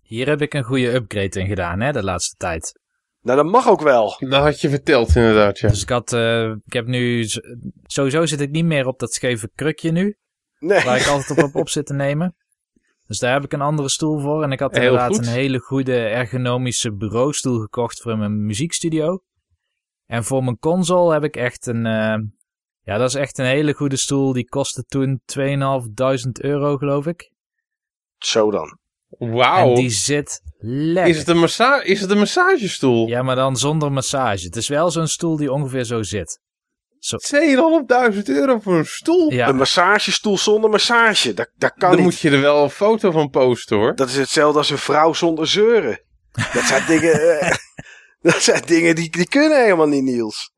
Hier 0.01 0.27
heb 0.27 0.41
ik 0.41 0.53
een 0.53 0.63
goede 0.63 0.93
upgrade 0.93 1.39
in 1.39 1.47
gedaan 1.47 1.79
hè, 1.79 1.91
de 1.91 2.03
laatste 2.03 2.35
tijd. 2.37 2.79
Nou, 3.25 3.37
dat 3.37 3.51
mag 3.51 3.67
ook 3.67 3.81
wel. 3.81 4.15
Dat 4.19 4.43
had 4.43 4.61
je 4.61 4.69
verteld 4.69 5.15
inderdaad, 5.15 5.59
ja. 5.59 5.67
Dus 5.67 5.81
ik 5.81 5.89
had, 5.89 6.13
uh, 6.13 6.49
ik 6.49 6.73
heb 6.73 6.87
nu, 6.87 7.25
sowieso 7.83 8.25
zit 8.25 8.41
ik 8.41 8.49
niet 8.49 8.65
meer 8.65 8.87
op 8.87 8.99
dat 8.99 9.13
scheve 9.13 9.49
krukje 9.55 9.91
nu. 9.91 10.17
Nee. 10.59 10.83
Waar 10.83 10.97
ik 10.99 11.07
altijd 11.07 11.43
op, 11.43 11.55
op 11.61 11.69
zit 11.69 11.85
te 11.85 11.93
nemen. 11.93 12.35
Dus 13.07 13.19
daar 13.19 13.33
heb 13.33 13.43
ik 13.43 13.53
een 13.53 13.61
andere 13.61 13.89
stoel 13.89 14.19
voor. 14.19 14.43
En 14.43 14.51
ik 14.51 14.59
had 14.59 14.75
Heel 14.75 14.83
inderdaad 14.83 15.15
goed. 15.15 15.25
een 15.25 15.31
hele 15.31 15.59
goede 15.59 15.97
ergonomische 15.97 16.93
bureaustoel 16.95 17.59
gekocht 17.59 18.01
voor 18.01 18.17
mijn 18.17 18.45
muziekstudio. 18.45 19.23
En 20.05 20.23
voor 20.23 20.43
mijn 20.43 20.59
console 20.59 21.13
heb 21.13 21.23
ik 21.23 21.35
echt 21.35 21.65
een, 21.65 21.85
uh, 21.85 22.15
ja 22.81 22.97
dat 22.97 23.09
is 23.09 23.15
echt 23.15 23.37
een 23.37 23.45
hele 23.45 23.73
goede 23.73 23.97
stoel. 23.97 24.33
Die 24.33 24.49
kostte 24.49 24.83
toen 24.83 25.21
2.500 25.25 26.31
euro 26.31 26.77
geloof 26.77 27.05
ik. 27.05 27.31
Zo 28.17 28.51
dan. 28.51 28.79
Wauw. 29.17 29.69
En 29.69 29.75
die 29.75 29.89
zit 29.89 30.41
lekker. 30.59 31.11
Is 31.13 31.17
het, 31.17 31.27
een 31.27 31.39
massa 31.39 31.81
is 31.81 32.01
het 32.01 32.09
een 32.09 32.17
massagestoel? 32.17 33.07
Ja, 33.07 33.21
maar 33.21 33.35
dan 33.35 33.57
zonder 33.57 33.91
massage. 33.91 34.45
Het 34.45 34.55
is 34.55 34.67
wel 34.67 34.91
zo'n 34.91 35.07
stoel 35.07 35.37
die 35.37 35.51
ongeveer 35.51 35.83
zo 35.83 36.03
zit. 36.03 36.39
Zo. 36.99 37.17
2.500 38.13 38.23
euro 38.25 38.59
voor 38.59 38.77
een 38.77 38.85
stoel? 38.85 39.31
Ja. 39.31 39.47
Een 39.47 39.55
massagestoel 39.55 40.37
zonder 40.37 40.69
massage. 40.69 41.33
Dat, 41.33 41.49
dat 41.55 41.73
kan 41.77 41.89
Dan 41.89 41.97
niet. 41.99 42.05
moet 42.07 42.19
je 42.19 42.29
er 42.29 42.41
wel 42.41 42.63
een 42.63 42.69
foto 42.69 43.11
van 43.11 43.29
posten 43.29 43.77
hoor. 43.77 43.95
Dat 43.95 44.09
is 44.09 44.15
hetzelfde 44.15 44.57
als 44.57 44.69
een 44.69 44.77
vrouw 44.77 45.13
zonder 45.13 45.47
zeuren. 45.47 46.01
Dat 46.53 46.63
zijn 46.63 46.85
dingen, 46.87 47.21
uh, 47.21 47.51
dat 48.31 48.41
zijn 48.41 48.61
dingen 48.65 48.95
die, 48.95 49.09
die 49.09 49.27
kunnen 49.27 49.63
helemaal 49.63 49.87
niet, 49.87 50.03
Niels. 50.03 50.51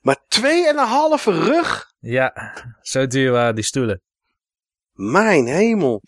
Maar 0.00 0.24
twee 0.28 0.68
en 0.68 0.78
een 0.78 0.86
halve 0.86 1.32
rug? 1.32 1.86
Ja, 1.98 2.54
zo 2.80 3.06
duur 3.06 3.32
waren 3.32 3.54
die 3.54 3.64
stoelen. 3.64 4.02
Mijn 4.92 5.46
hemel. 5.46 6.02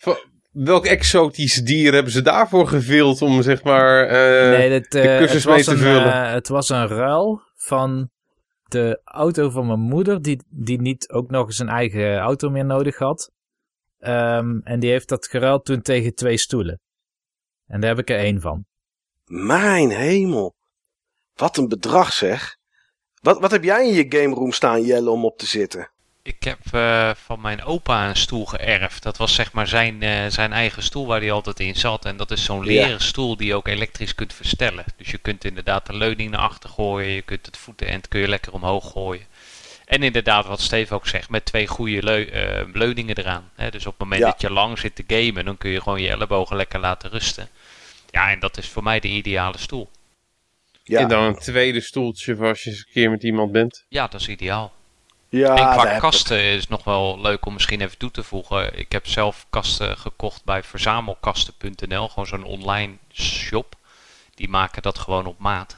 Welk 0.53 0.85
exotisch 0.85 1.55
dier 1.63 1.93
hebben 1.93 2.11
ze 2.11 2.21
daarvoor 2.21 2.67
gevild 2.67 3.21
om 3.21 3.41
zeg 3.41 3.63
maar 3.63 4.05
uh, 4.05 4.57
nee, 4.57 4.69
uh, 4.69 4.85
de 4.89 5.15
kussens 5.19 5.43
het 5.43 5.53
mee 5.53 5.63
te 5.63 5.71
een, 5.71 5.77
vullen? 5.77 6.07
Uh, 6.07 6.31
het 6.31 6.47
was 6.47 6.69
een 6.69 6.87
ruil 6.87 7.41
van 7.55 8.09
de 8.63 9.01
auto 9.03 9.49
van 9.49 9.67
mijn 9.67 9.79
moeder, 9.79 10.21
die, 10.21 10.43
die 10.49 10.81
niet 10.81 11.09
ook 11.09 11.29
nog 11.29 11.45
eens 11.45 11.59
een 11.59 11.69
eigen 11.69 12.17
auto 12.17 12.49
meer 12.49 12.65
nodig 12.65 12.97
had. 12.97 13.31
Ehm, 13.99 14.59
en 14.63 14.79
die 14.79 14.89
heeft 14.89 15.09
dat 15.09 15.27
geruild 15.27 15.65
toen 15.65 15.81
tegen 15.81 16.15
twee 16.15 16.37
stoelen. 16.37 16.79
En 17.67 17.79
daar 17.79 17.89
heb 17.89 17.99
ik 17.99 18.09
er 18.09 18.19
één 18.19 18.41
van. 18.41 18.65
Mijn 19.25 19.89
hemel. 19.89 20.55
Wat 21.33 21.57
een 21.57 21.67
bedrag 21.67 22.13
zeg. 22.13 22.57
Wat, 23.21 23.39
wat 23.39 23.51
heb 23.51 23.63
jij 23.63 23.87
in 23.87 23.93
je 23.93 24.05
game 24.09 24.35
room 24.35 24.51
staan, 24.51 24.81
Jelle, 24.81 25.09
om 25.09 25.25
op 25.25 25.37
te 25.37 25.45
zitten? 25.45 25.92
Ik 26.25 26.43
heb 26.43 26.59
eh, 26.71 27.11
van 27.15 27.41
mijn 27.41 27.63
opa 27.63 28.09
een 28.09 28.15
stoel 28.15 28.45
geërfd. 28.45 29.03
Dat 29.03 29.17
was 29.17 29.33
zeg 29.35 29.51
maar 29.53 29.67
zijn, 29.67 30.01
eh, 30.01 30.25
zijn 30.27 30.53
eigen 30.53 30.83
stoel 30.83 31.05
waar 31.05 31.19
hij 31.19 31.31
altijd 31.31 31.59
in 31.59 31.75
zat. 31.75 32.05
En 32.05 32.17
dat 32.17 32.31
is 32.31 32.43
zo'n 32.43 32.65
leren 32.65 33.01
stoel 33.01 33.37
die 33.37 33.47
je 33.47 33.55
ook 33.55 33.67
elektrisch 33.67 34.15
kunt 34.15 34.33
verstellen. 34.33 34.85
Dus 34.97 35.11
je 35.11 35.17
kunt 35.17 35.45
inderdaad 35.45 35.85
de 35.85 35.93
leuning 35.95 36.31
naar 36.31 36.39
achter 36.39 36.69
gooien. 36.69 37.09
Je 37.11 37.21
kunt 37.21 37.45
het 37.45 37.57
voetenend 37.57 38.07
kun 38.07 38.19
je 38.19 38.27
lekker 38.27 38.53
omhoog 38.53 38.91
gooien. 38.91 39.25
En 39.85 40.03
inderdaad, 40.03 40.45
wat 40.45 40.61
Steve 40.61 40.93
ook 40.93 41.07
zegt, 41.07 41.29
met 41.29 41.45
twee 41.45 41.67
goede 41.67 42.03
leu 42.03 42.23
eh, 42.25 42.65
leuningen 42.73 43.17
eraan. 43.17 43.49
Hè? 43.55 43.69
Dus 43.71 43.85
op 43.85 43.91
het 43.91 44.01
moment 44.01 44.21
Ja. 44.21 44.27
dat 44.29 44.41
je 44.41 44.51
lang 44.51 44.79
zit 44.79 44.95
te 44.95 45.03
gamen, 45.07 45.45
dan 45.45 45.57
kun 45.57 45.69
je 45.71 45.81
gewoon 45.81 46.01
je 46.01 46.09
ellebogen 46.09 46.55
lekker 46.55 46.79
laten 46.79 47.09
rusten. 47.09 47.47
Ja, 48.09 48.31
en 48.31 48.39
dat 48.39 48.57
is 48.57 48.67
voor 48.67 48.83
mij 48.83 48.99
de 48.99 49.07
ideale 49.07 49.57
stoel. 49.57 49.89
Ja, 50.83 50.99
En 50.99 51.07
dan 51.07 51.23
een 51.23 51.35
tweede 51.35 51.81
stoeltje 51.81 52.35
voor 52.35 52.47
als 52.47 52.63
je 52.63 52.69
eens 52.69 52.79
een 52.79 52.91
keer 52.93 53.09
met 53.09 53.23
iemand 53.23 53.51
bent. 53.51 53.85
Ja, 53.89 54.07
dat 54.07 54.21
is 54.21 54.27
ideaal. 54.27 54.73
Ja 55.39 55.55
en 55.55 55.77
qua 55.77 55.99
kasten 55.99 56.41
is 56.41 56.67
nog 56.67 56.83
wel 56.83 57.21
leuk 57.21 57.45
om 57.45 57.53
misschien 57.53 57.81
even 57.81 57.97
toe 57.97 58.11
te 58.11 58.23
voegen. 58.23 58.79
Ik 58.79 58.91
heb 58.91 59.07
zelf 59.07 59.45
kasten 59.49 59.97
gekocht 59.97 60.43
bij 60.43 60.63
verzamelkasten.nl, 60.63 62.07
gewoon 62.07 62.27
zo'n 62.27 62.43
online 62.43 62.97
shop. 63.13 63.75
Die 64.35 64.49
maken 64.49 64.81
dat 64.81 64.99
gewoon 64.99 65.25
op 65.25 65.39
maat. 65.39 65.77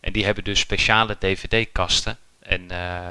En 0.00 0.12
die 0.12 0.24
hebben 0.24 0.44
dus 0.44 0.60
speciale 0.60 1.16
DVD-kasten. 1.18 2.18
En 2.38 2.70
eh, 2.70 3.08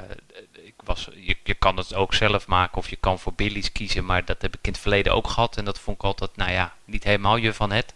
ik 0.51 0.73
was, 0.83 1.07
je, 1.15 1.35
je 1.43 1.53
kan 1.53 1.77
het 1.77 1.93
ook 1.93 2.13
zelf 2.13 2.47
maken 2.47 2.77
of 2.77 2.89
je 2.89 2.95
kan 2.95 3.19
voor 3.19 3.33
Billy's 3.33 3.71
kiezen. 3.71 4.05
Maar 4.05 4.25
dat 4.25 4.41
heb 4.41 4.53
ik 4.55 4.67
in 4.67 4.71
het 4.71 4.81
verleden 4.81 5.13
ook 5.13 5.27
gehad. 5.27 5.57
En 5.57 5.65
dat 5.65 5.79
vond 5.79 5.97
ik 5.97 6.03
altijd, 6.03 6.35
nou 6.35 6.51
ja, 6.51 6.73
niet 6.85 7.03
helemaal 7.03 7.35
je 7.35 7.53
van 7.53 7.71
het. 7.71 7.93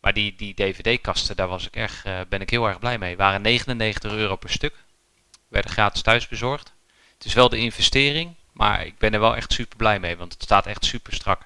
Maar 0.00 0.12
die, 0.12 0.34
die 0.36 0.54
DVD-kasten, 0.54 1.36
daar 1.36 1.48
was 1.48 1.66
ik 1.66 1.76
erg, 1.76 2.04
eh, 2.04 2.20
ben 2.28 2.40
ik 2.40 2.50
heel 2.50 2.68
erg 2.68 2.78
blij 2.78 2.98
mee. 2.98 3.16
Waren 3.16 3.42
99 3.42 4.12
euro 4.12 4.36
per 4.36 4.50
stuk. 4.50 4.74
Werden 5.48 5.70
gratis 5.70 6.02
thuis 6.02 6.28
bezorgd. 6.28 6.72
Het 7.20 7.28
is 7.28 7.34
wel 7.34 7.48
de 7.48 7.58
investering, 7.58 8.34
maar 8.52 8.86
ik 8.86 8.98
ben 8.98 9.14
er 9.14 9.20
wel 9.20 9.36
echt 9.36 9.52
super 9.52 9.76
blij 9.76 10.00
mee, 10.00 10.16
want 10.16 10.32
het 10.32 10.42
staat 10.42 10.66
echt 10.66 10.84
super 10.84 11.12
strak. 11.12 11.42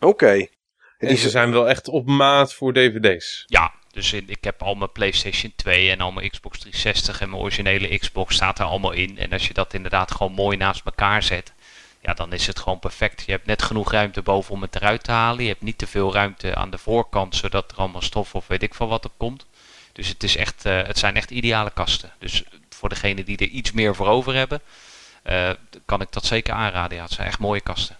Oké. 0.00 0.46
En 0.98 1.16
ze 1.16 1.30
zijn 1.30 1.50
wel 1.50 1.68
echt 1.68 1.88
op 1.88 2.06
maat 2.06 2.54
voor 2.54 2.72
dvd's. 2.72 3.44
Ja, 3.46 3.72
dus 3.90 4.12
in, 4.12 4.24
ik 4.28 4.44
heb 4.44 4.62
al 4.62 4.74
mijn 4.74 4.92
PlayStation 4.92 5.52
2 5.56 5.90
en 5.90 6.00
al 6.00 6.12
mijn 6.12 6.30
Xbox 6.30 6.58
360 6.58 7.20
en 7.20 7.30
mijn 7.30 7.42
originele 7.42 7.98
Xbox 7.98 8.34
staat 8.34 8.58
er 8.58 8.64
allemaal 8.64 8.92
in. 8.92 9.18
En 9.18 9.32
als 9.32 9.46
je 9.46 9.54
dat 9.54 9.74
inderdaad 9.74 10.10
gewoon 10.10 10.32
mooi 10.32 10.56
naast 10.56 10.84
elkaar 10.84 11.22
zet, 11.22 11.52
ja, 12.00 12.14
dan 12.14 12.32
is 12.32 12.46
het 12.46 12.58
gewoon 12.58 12.78
perfect. 12.78 13.22
Je 13.26 13.32
hebt 13.32 13.46
net 13.46 13.62
genoeg 13.62 13.92
ruimte 13.92 14.22
boven 14.22 14.54
om 14.54 14.62
het 14.62 14.76
eruit 14.76 15.02
te 15.04 15.10
halen. 15.10 15.42
Je 15.42 15.48
hebt 15.48 15.62
niet 15.62 15.78
te 15.78 15.86
veel 15.86 16.12
ruimte 16.12 16.54
aan 16.54 16.70
de 16.70 16.78
voorkant, 16.78 17.36
zodat 17.36 17.72
er 17.72 17.78
allemaal 17.78 18.02
stof 18.02 18.34
of 18.34 18.46
weet 18.46 18.62
ik 18.62 18.74
veel 18.74 18.88
wat 18.88 19.04
op 19.04 19.12
komt. 19.16 19.46
Dus 19.92 20.08
het, 20.08 20.22
is 20.22 20.36
echt, 20.36 20.64
eh, 20.64 20.82
het 20.82 20.98
zijn 20.98 21.16
echt 21.16 21.30
ideale 21.30 21.70
kasten. 21.70 22.12
Dus 22.18 22.44
voor 22.84 22.92
degenen 22.92 23.24
die 23.24 23.38
er 23.38 23.46
iets 23.46 23.72
meer 23.72 23.94
voor 23.94 24.06
over 24.06 24.34
hebben, 24.34 24.60
eh, 25.22 25.50
kan 25.84 26.00
ik 26.00 26.12
dat 26.12 26.24
zeker 26.24 26.54
aanraden. 26.54 26.96
Ja, 26.96 27.02
het 27.02 27.12
zijn 27.12 27.28
echt 27.28 27.38
mooie 27.38 27.60
kasten. 27.60 27.96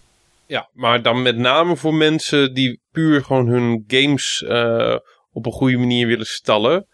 Ja, 0.47 0.69
maar 0.73 1.03
dan 1.03 1.23
met 1.23 1.37
name 1.37 1.77
voor 1.77 1.95
mensen 1.95 2.55
die 2.55 2.81
puur 2.91 3.25
gewoon 3.25 3.47
hun 3.47 3.85
games 3.87 4.43
eh, 4.43 4.97
op 5.31 5.47
een 5.47 5.53
goede 5.53 5.77
manier 5.77 6.07
willen 6.07 6.27
stallen. 6.27 6.87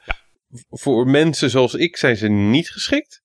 Voor 0.68 1.06
mensen 1.06 1.50
zoals 1.50 1.74
ik 1.74 1.96
zijn 1.96 2.16
ze 2.16 2.28
niet 2.28 2.70
geschikt. 2.70 3.22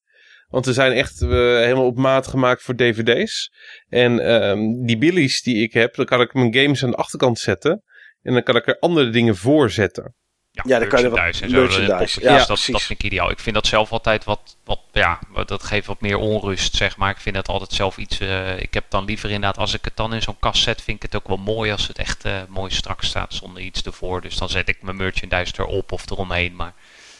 Want 0.47 0.65
ze 0.65 0.73
zijn 0.73 0.91
echt 0.91 1.21
eh, 1.21 1.29
helemaal 1.29 1.85
op 1.85 1.97
maat 1.97 2.27
gemaakt 2.27 2.61
voor 2.61 2.75
dvd's. 2.75 3.51
En 3.89 4.19
ehm, 4.19 4.85
die 4.85 4.97
billies 4.97 5.41
die 5.41 5.63
ik 5.63 5.73
heb, 5.73 5.95
dan 5.95 6.05
kan 6.05 6.21
ik 6.21 6.33
mijn 6.33 6.55
games 6.55 6.83
aan 6.83 6.91
de 6.91 6.97
achterkant 6.97 7.39
zetten. 7.39 7.83
En 8.21 8.33
dan 8.33 8.43
kan 8.43 8.55
ik 8.55 8.67
er 8.67 8.79
andere 8.79 9.09
dingen 9.09 9.35
voor 9.35 9.71
zetten. 9.71 10.15
Ja, 10.63 10.79
dan 10.79 10.87
kan 10.87 11.01
je 11.01 11.09
wat 11.09 11.19
merchandise 11.19 11.43
en 11.43 11.49
zo. 11.71 11.77
de 11.79 11.81
merchandise. 11.87 12.21
Ja, 12.21 12.37
dat, 12.37 12.45
precies. 12.47 12.71
dat 12.73 12.81
vind 12.81 12.99
ik 12.99 13.05
ideaal. 13.05 13.29
Ik 13.31 13.39
vind 13.39 13.55
dat 13.55 13.67
zelf 13.67 13.91
altijd 13.91 14.23
wat, 14.23 14.55
wat, 14.63 14.79
ja, 14.91 15.19
dat 15.45 15.63
geeft 15.63 15.87
wat 15.87 16.01
meer 16.01 16.17
onrust, 16.17 16.75
zeg 16.75 16.97
maar. 16.97 17.09
Ik 17.09 17.17
vind 17.17 17.35
dat 17.35 17.47
altijd 17.47 17.71
zelf 17.73 17.97
iets, 17.97 18.19
eh, 18.19 18.59
ik 18.59 18.73
heb 18.73 18.83
dan 18.89 19.05
liever 19.05 19.29
inderdaad, 19.29 19.57
als 19.57 19.73
ik 19.73 19.85
het 19.85 19.95
dan 19.95 20.13
in 20.13 20.21
zo'n 20.21 20.39
kast 20.39 20.63
zet, 20.63 20.81
vind 20.81 20.97
ik 21.03 21.11
het 21.11 21.15
ook 21.21 21.27
wel 21.27 21.37
mooi 21.37 21.71
als 21.71 21.87
het 21.87 21.97
echt 21.97 22.25
eh, 22.25 22.33
mooi 22.49 22.71
strak 22.71 23.03
staat 23.03 23.33
zonder 23.33 23.61
iets 23.61 23.81
ervoor. 23.81 24.21
Dus 24.21 24.37
dan 24.37 24.49
zet 24.49 24.69
ik 24.69 24.77
mijn 24.81 24.97
merchandise 24.97 25.53
erop 25.57 25.91
of 25.91 26.09
eromheen. 26.09 26.55
Maar 26.55 26.73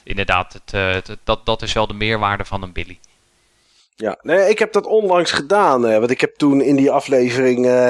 inderdaad, 0.03 0.53
het, 0.53 0.73
eh, 0.73 0.91
het- 0.91 1.17
dat, 1.23 1.45
dat 1.45 1.61
is 1.61 1.73
wel 1.73 1.87
de 1.87 1.93
meerwaarde 1.93 2.45
van 2.45 2.61
een 2.63 2.71
Billy. 2.73 2.99
Ja, 3.95 4.17
nee, 4.21 4.49
ik 4.49 4.59
heb 4.59 4.73
dat 4.73 4.85
onlangs 4.85 5.31
gedaan. 5.31 5.87
eh, 5.87 5.97
want 5.97 6.11
ik 6.11 6.21
heb 6.21 6.35
toen 6.35 6.61
in 6.61 6.75
die 6.75 6.91
aflevering. 6.91 7.65
eh, 7.65 7.89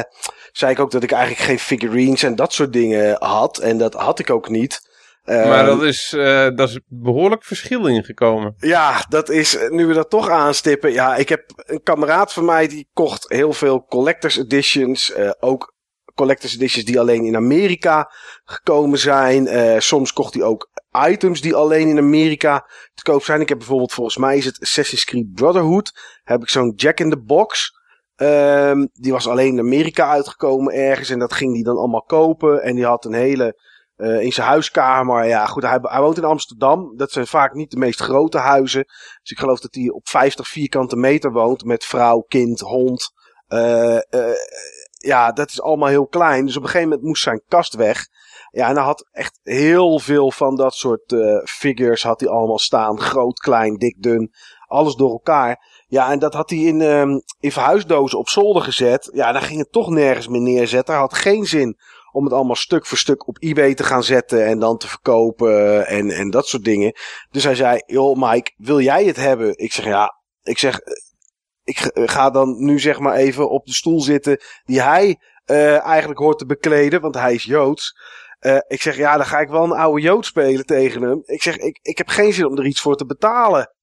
zei 0.54 0.72
ik 0.72 0.80
ook 0.80 0.92
dat 0.92 1.04
ik 1.04 1.12
eigenlijk 1.12 1.44
geen 1.44 1.60
figurines 1.60 2.24
en 2.24 2.36
dat 2.36 2.54
soort 2.54 2.74
dingen 2.74 3.16
had. 3.24 3.58
En 3.58 3.78
dat 3.78 3.94
had 3.94 4.20
ik 4.20 4.30
ook 4.30 4.50
niet. 4.50 4.94
Maar 5.26 5.66
dat 5.66 5.84
is, 5.84 6.14
eh, 6.14 6.48
dat 6.56 6.70
is 6.70 6.80
behoorlijk 6.88 7.44
verschil 7.44 7.88
ingekomen. 7.88 8.54
Ja, 8.58 9.06
dat 9.10 9.30
is, 9.30 9.58
eh, 9.58 9.70
nu 9.70 9.86
we 9.86 9.94
dat 9.94 10.10
toch 10.10 10.30
aanstippen. 10.30 10.92
Ja, 10.92 11.16
ik 11.16 11.30
heb 11.30 11.44
een 11.56 11.84
kameraad 11.84 12.34
van 12.34 12.46
mij 12.46 12.68
die 12.68 12.90
kocht 12.94 13.30
heel 13.30 13.54
veel 13.54 13.86
collectors 13.86 14.38
editions. 14.38 15.14
eh, 15.14 15.32
ook 15.40 15.74
collectors 16.16 16.56
editions 16.56 16.86
die 16.86 17.00
alleen 17.00 17.26
in 17.26 17.36
Amerika 17.36 18.12
gekomen 18.44 19.00
zijn. 19.00 19.48
Soms 19.82 20.14
kocht 20.14 20.34
hij 20.34 20.44
ook 20.44 20.70
items 21.08 21.42
die 21.42 21.56
alleen 21.56 21.88
in 21.88 21.98
Amerika 21.98 22.68
te 22.94 23.04
koop 23.04 23.24
zijn. 23.24 23.42
Ik 23.42 23.50
heb 23.50 23.58
bijvoorbeeld, 23.58 23.94
volgens 23.94 24.18
mij 24.18 24.38
is 24.38 24.46
het 24.46 24.62
Assassin's 24.62 25.06
Creed 25.06 25.34
Brotherhood. 25.34 26.20
Heb 26.24 26.42
ik 26.42 26.50
zo'n 26.50 26.74
Jack 26.76 27.00
in 27.00 27.10
the 27.10 27.22
Box. 27.22 27.72
Ehm, 28.16 28.86
die 28.94 29.12
was 29.12 29.28
alleen 29.28 29.54
in 29.54 29.60
Amerika 29.60 30.10
uitgekomen 30.10 30.74
ergens. 30.74 31.10
En 31.10 31.20
dat 31.20 31.34
ging 31.34 31.54
hij 31.54 31.64
dan 31.64 31.78
allemaal 31.78 32.04
kopen. 32.04 32.64
En 32.64 32.76
die 32.76 32.86
had 32.86 33.06
een 33.06 33.14
hele 33.14 33.56
eh, 33.96 34.22
in 34.22 34.34
zijn 34.34 34.48
huiskamer. 34.48 35.26
Ja, 35.26 35.46
goed, 35.46 35.64
hij, 35.64 35.80
hij 35.82 36.02
woont 36.02 36.18
in 36.18 36.24
Amsterdam. 36.24 36.98
Dat 36.98 37.12
zijn 37.12 37.28
vaak 37.28 37.54
niet 37.54 37.72
de 37.72 37.78
meest 37.78 38.00
grote 38.00 38.38
huizen. 38.38 38.84
Dus 39.22 39.32
ik 39.32 39.40
geloof 39.40 39.60
dat 39.60 39.76
hij 39.76 39.90
op 39.90 40.10
50 40.10 40.48
vierkante 40.48 40.96
meter 40.96 41.32
woont. 41.32 41.64
Met 41.64 41.86
vrouw, 41.86 42.20
kind, 42.20 42.60
hond. 42.60 43.12
Eh, 43.48 43.96
eh, 43.96 44.36
ja, 44.92 45.32
dat 45.32 45.50
is 45.50 45.62
allemaal 45.62 45.90
heel 45.90 46.08
klein. 46.08 46.46
Dus 46.46 46.58
op 46.58 46.64
een 46.64 46.70
gegeven 46.70 46.90
moment 46.90 47.08
moest 47.08 47.24
zijn 47.24 47.44
kast 47.48 47.76
weg. 47.76 48.08
Ja, 48.52 48.70
en 48.70 48.76
hij 48.76 48.84
had 48.84 49.08
echt 49.12 49.40
heel 49.44 50.00
veel 50.00 50.32
van 50.32 50.56
dat 50.56 50.74
soort 50.74 51.16
figures 51.44 52.04
had 52.04 52.20
hij 52.20 52.30
allemaal 52.30 52.60
staan. 52.60 53.00
Groot, 53.00 53.40
klein, 53.40 53.78
dik, 53.78 54.02
dun. 54.02 54.32
Alles 54.68 54.96
door 54.96 55.12
elkaar. 55.12 55.84
Ja, 55.88 56.12
en 56.12 56.20
dat 56.20 56.34
had 56.34 56.50
hij 56.50 56.60
in, 56.60 56.82
ehm, 56.82 57.20
in 57.40 57.52
verhuisdozen 57.52 58.20
op 58.20 58.30
zolder 58.30 58.62
gezet. 58.62 59.10
Ja, 59.14 59.32
daar 59.32 59.42
ging 59.42 59.60
het 59.60 59.72
toch 59.72 59.90
nergens 59.90 60.28
meer 60.28 60.42
neerzetten. 60.42 60.94
Hij 60.94 61.04
had 61.04 61.14
geen 61.14 61.46
zin 61.46 61.78
om 62.16 62.24
het 62.24 62.34
allemaal 62.34 62.56
stuk 62.56 62.86
voor 62.86 62.98
stuk 62.98 63.28
op 63.28 63.38
eBay 63.40 63.74
te 63.74 63.84
gaan 63.84 64.04
zetten 64.04 64.46
en 64.46 64.60
dan 64.60 64.78
te 64.78 64.88
verkopen 64.88 65.88
en, 65.88 66.10
en 66.10 66.30
dat 66.30 66.48
soort 66.48 66.64
dingen. 66.64 66.94
Dus 67.30 67.44
hij 67.44 67.56
zei, 67.56 67.82
joh 67.86 68.32
Mike, 68.32 68.52
wil 68.56 68.80
jij 68.80 69.06
het 69.06 69.16
hebben? 69.16 69.58
Ik 69.58 69.74
zeg, 69.74 69.86
ja. 69.86 70.14
Ik 70.44 70.58
zeg, 70.58 70.80
eh, 70.80 70.94
ik 71.64 71.92
ga- 72.10 72.30
dan 72.30 72.64
nu 72.64 72.80
zeg 72.80 73.00
maar 73.00 73.16
even 73.16 73.50
op 73.50 73.66
de 73.66 73.74
stoel 73.74 74.02
zitten 74.02 74.42
die 74.64 74.82
hij 74.82 75.20
eh, 75.46 75.86
eigenlijk 75.86 76.20
hoort 76.20 76.38
te 76.38 76.46
bekleden, 76.46 77.02
want 77.02 77.16
hij 77.16 77.34
is 77.34 77.44
Joods. 77.44 77.94
Eh, 78.40 78.58
ik 78.68 78.82
zeg, 78.82 78.98
ja, 78.98 79.18
dan 79.18 79.26
ga 79.26 79.40
ik 79.40 79.50
wel 79.50 79.64
een 79.64 79.72
oude 79.72 80.02
Jood 80.02 80.26
spelen 80.26 80.66
tegen 80.66 81.02
hem. 81.02 81.22
Ik 81.26 81.42
zeg, 81.42 81.58
ik, 81.58 81.80
ik 81.82 81.98
heb 81.98 82.08
geen 82.08 82.34
zin 82.34 82.46
om 82.48 82.58
er 82.58 82.66
iets 82.66 82.82
voor 82.82 82.96
te 82.96 83.06
betalen. 83.06 83.74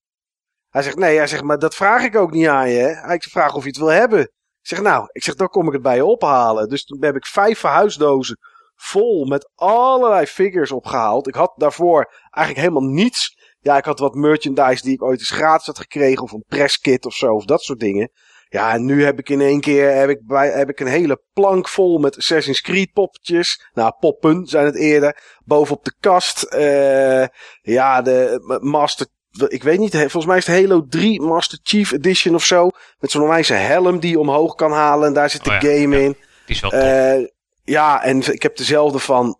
Hij 0.69 0.81
zegt, 0.81 0.97
nee, 0.97 1.17
hij 1.17 1.27
zegt, 1.27 1.43
maar 1.43 1.59
dat 1.59 1.75
vraag 1.75 2.03
ik 2.03 2.15
ook 2.15 2.31
niet 2.31 2.47
aan 2.47 2.69
je. 2.69 2.79
Hè? 2.79 2.93
Hij 2.93 3.19
vraagt 3.29 3.55
of 3.55 3.61
je 3.63 3.69
het 3.69 3.77
wil 3.77 3.87
hebben. 3.87 4.31
Ik 4.63 4.69
zeg, 4.69 4.81
nou, 4.81 5.07
ik 5.11 5.23
zeg, 5.23 5.35
dan 5.35 5.47
kom 5.47 5.67
ik 5.67 5.73
het 5.73 5.81
bij 5.81 5.95
je 5.95 6.05
ophalen. 6.05 6.69
Dus 6.69 6.85
toen 6.85 7.03
heb 7.03 7.15
ik 7.15 7.25
vijf 7.25 7.59
verhuisdozen 7.59 8.37
vol 8.75 9.25
met 9.25 9.49
allerlei 9.55 10.25
figures 10.25 10.71
opgehaald. 10.71 11.27
Ik 11.27 11.35
had 11.35 11.53
daarvoor 11.55 12.13
eigenlijk 12.29 12.67
helemaal 12.67 12.93
niets. 12.93 13.37
Ja, 13.59 13.77
ik 13.77 13.85
had 13.85 13.99
wat 13.99 14.13
merchandise 14.13 14.83
die 14.83 14.93
ik 14.93 15.03
ooit 15.03 15.19
eens 15.19 15.29
gratis 15.29 15.65
had 15.65 15.79
gekregen. 15.79 16.23
Of 16.23 16.31
een 16.31 16.45
presskit 16.47 17.05
of 17.05 17.13
zo, 17.13 17.33
of 17.33 17.45
dat 17.45 17.61
soort 17.61 17.79
dingen. 17.79 18.11
Ja, 18.49 18.73
en 18.73 18.85
nu 18.85 19.03
heb 19.03 19.19
ik 19.19 19.29
in 19.29 19.41
één 19.41 19.61
keer 19.61 19.95
heb 19.95 20.09
ik 20.09 20.27
bij, 20.27 20.51
heb 20.51 20.69
ik 20.69 20.79
een 20.79 20.87
hele 20.87 21.21
plank 21.33 21.67
vol 21.69 21.97
met 21.97 22.17
Assassin's 22.17 22.61
Creed 22.61 22.91
poppetjes. 22.93 23.69
Nou, 23.73 23.93
poppen 23.99 24.45
zijn 24.45 24.65
het 24.65 24.75
eerder. 24.77 25.39
Bovenop 25.45 25.83
de 25.83 25.93
kast. 25.99 26.43
eh 26.43 27.25
ja, 27.61 28.01
de 28.01 28.39
Master... 28.61 29.07
Ik 29.47 29.63
weet 29.63 29.79
niet, 29.79 29.95
volgens 29.95 30.25
mij 30.25 30.37
is 30.37 30.47
het 30.47 30.55
Halo 30.61 30.85
3 30.89 31.21
Master 31.21 31.59
Chief 31.63 31.91
Edition 31.91 32.35
of 32.35 32.43
zo. 32.43 32.69
Met 32.99 33.11
zo'n 33.11 33.21
onwijze 33.21 33.53
helm 33.53 33.99
die 33.99 34.11
je 34.11 34.19
omhoog 34.19 34.55
kan 34.55 34.71
halen. 34.71 35.07
En 35.07 35.13
daar 35.13 35.29
zit 35.29 35.43
de 35.43 35.49
Oh 35.49 35.55
ja, 35.61 35.69
game 35.69 35.97
ja. 35.97 36.03
in. 36.03 36.15
Die 36.45 36.55
is 36.55 36.59
wel 36.61 36.69
tof. 36.69 36.79
Eh, 36.79 37.27
ja, 37.63 38.03
en 38.03 38.33
ik 38.33 38.43
heb 38.43 38.57
dezelfde 38.57 38.99
van 38.99 39.37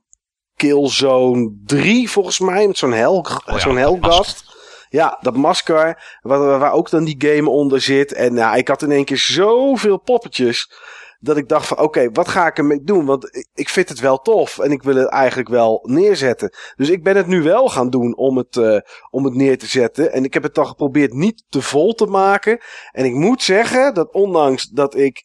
Killzone 0.55 1.53
3 1.65 2.09
volgens 2.09 2.39
mij. 2.39 2.67
Met 2.67 2.77
zo'n 2.77 2.93
hel, 2.93 3.15
Oh 3.15 3.38
ja, 3.45 3.59
zo'n 3.59 3.77
helgast. 3.77 4.51
Ja, 4.89 5.17
dat 5.22 5.35
masker. 5.35 6.17
Waar, 6.22 6.59
waar 6.59 6.72
ook 6.72 6.89
dan 6.89 7.03
die 7.03 7.15
game 7.17 7.49
onder 7.49 7.81
zit. 7.81 8.13
En 8.13 8.35
ja, 8.35 8.55
ik 8.55 8.67
had 8.67 8.81
in 8.81 8.91
één 8.91 9.05
keer 9.05 9.17
zoveel 9.17 9.97
poppetjes. 9.97 10.72
Dat 11.24 11.38
ik 11.38 11.48
dacht 11.48 11.68
van 11.68 11.80
oké, 11.80 12.10
wat 12.11 12.27
ga 12.27 12.48
ik 12.48 12.58
ermee 12.58 12.84
doen? 12.84 13.06
Want 13.06 13.48
ik, 13.53 13.69
vind 13.69 13.90
het 13.90 14.00
wel 14.00 14.18
tof. 14.18 14.60
En 14.60 14.72
ik 14.72 14.84
wil 14.84 14.95
het 14.95 15.08
eigenlijk 15.08 15.50
wel 15.50 15.80
neerzetten. 15.84 16.53
Dus 16.76 16.90
ik 16.90 17.03
ben 17.03 17.16
het 17.16 17.27
nu 17.27 17.42
wel 17.42 17.69
gaan 17.69 17.90
doen 17.90 18.16
om 18.16 18.38
het, 18.38 18.58
eh, 18.58 18.77
om 19.10 19.26
het 19.26 19.34
neer 19.34 19.58
te 19.58 19.66
zetten. 19.66 20.11
En 20.11 20.24
ik 20.24 20.34
heb 20.34 20.43
het 20.43 20.56
dan 20.56 20.68
geprobeerd 20.68 21.14
niet 21.14 21.43
te 21.50 21.61
vol 21.61 21.93
te 21.93 22.06
maken. 22.06 22.60
En 22.92 23.06
ik 23.06 23.14
moet 23.14 23.43
zeggen 23.43 23.93
dat 23.93 24.14
ondanks 24.14 24.69
dat 24.69 24.95
ik 24.95 25.24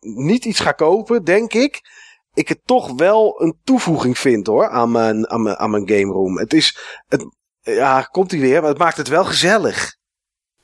niet 0.00 0.44
iets 0.44 0.60
ga 0.60 0.72
kopen, 0.72 1.24
denk 1.24 1.52
ik, 1.52 1.80
ik 2.34 2.48
het 2.48 2.60
toch 2.64 2.92
wel 2.96 3.42
een 3.42 3.58
toevoeging 3.64 4.18
vind 4.18 4.46
hoor, 4.46 4.68
aan 4.68 4.90
mijn, 4.90 5.28
aan 5.28 5.42
mijn, 5.42 5.56
aan 5.56 5.70
mijn 5.70 5.88
game 5.88 6.12
room. 6.12 6.38
Het 6.38 6.52
is, 6.52 6.78
het, 7.06 7.26
ja, 7.60 8.02
komt 8.02 8.30
hij 8.30 8.40
weer, 8.40 8.60
maar 8.60 8.70
het 8.70 8.78
maakt 8.78 8.96
het 8.96 9.08
wel 9.08 9.24
gezellig. 9.24 9.97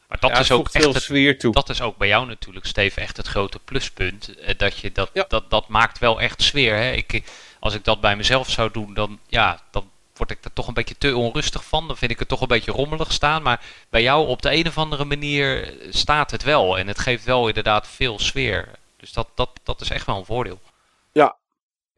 Maar 0.08 0.18
dat 0.20 0.30
Ja, 0.30 0.38
is 0.38 0.50
ook 0.50 0.68
echt 0.68 0.84
veel 0.84 0.92
het, 0.94 1.02
sfeer 1.02 1.38
toe. 1.38 1.52
dat 1.52 1.68
is 1.68 1.80
ook 1.80 1.96
bij 1.96 2.08
jou 2.08 2.26
natuurlijk, 2.26 2.66
Steve, 2.66 3.00
echt 3.00 3.16
het 3.16 3.26
grote 3.26 3.58
pluspunt. 3.58 4.36
eh, 4.38 4.54
Dat, 4.58 4.78
je 4.78 4.92
dat, 4.92 5.10
Ja. 5.12 5.24
dat, 5.28 5.50
dat 5.50 5.68
maakt 5.68 5.98
wel 5.98 6.20
echt 6.20 6.42
sfeer. 6.42 6.76
Hè? 6.76 6.92
Ik, 6.92 7.22
als 7.60 7.74
ik 7.74 7.84
dat 7.84 8.00
bij 8.00 8.16
mezelf 8.16 8.50
zou 8.50 8.70
doen, 8.72 8.94
dan, 8.94 9.18
ja, 9.26 9.60
dan 9.70 9.90
word 10.16 10.30
ik 10.30 10.44
er 10.44 10.52
toch 10.52 10.66
een 10.68 10.74
beetje 10.74 10.98
te 10.98 11.16
onrustig 11.16 11.64
van. 11.64 11.86
Dan 11.86 11.96
vind 11.96 12.10
ik 12.10 12.18
het 12.18 12.28
toch 12.28 12.40
een 12.40 12.48
beetje 12.48 12.72
rommelig 12.72 13.12
staan. 13.12 13.42
Maar 13.42 13.60
bij 13.90 14.02
jou 14.02 14.26
op 14.28 14.42
de 14.42 14.52
een 14.52 14.66
of 14.66 14.78
andere 14.78 15.04
manier 15.04 15.62
eh, 15.80 15.86
staat 15.90 16.30
het 16.30 16.42
wel. 16.42 16.78
En 16.78 16.86
het 16.86 16.98
geeft 16.98 17.24
wel 17.24 17.48
inderdaad 17.48 17.88
veel 17.88 18.18
sfeer. 18.18 18.68
Dus 18.96 19.12
dat, 19.12 19.28
dat, 19.34 19.50
dat 19.62 19.80
is 19.80 19.90
echt 19.90 20.06
wel 20.06 20.16
een 20.18 20.24
voordeel. 20.24 20.60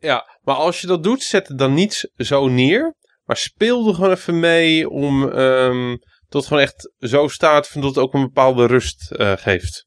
Ja, 0.01 0.27
maar 0.43 0.55
als 0.55 0.81
je 0.81 0.87
dat 0.87 1.03
doet, 1.03 1.23
zet 1.23 1.49
het 1.49 1.59
dan 1.59 1.75
niet 1.75 2.11
zo 2.17 2.49
neer. 2.49 2.95
Maar 3.25 3.37
speel 3.37 3.89
er 3.89 3.95
gewoon 3.95 4.11
even 4.11 4.41
mee 4.41 4.89
om 4.91 5.31
ehm 5.33 5.97
dat 6.29 6.41
het 6.41 6.47
gewoon 6.47 6.63
echt 6.63 6.93
zo 6.99 7.29
staat 7.29 7.69
van 7.69 7.81
dat 7.81 7.95
het 7.95 8.05
ook 8.05 8.15
een 8.15 8.23
bepaalde 8.23 8.67
rust 8.67 9.13
eh, 9.13 9.33
geeft. 9.37 9.85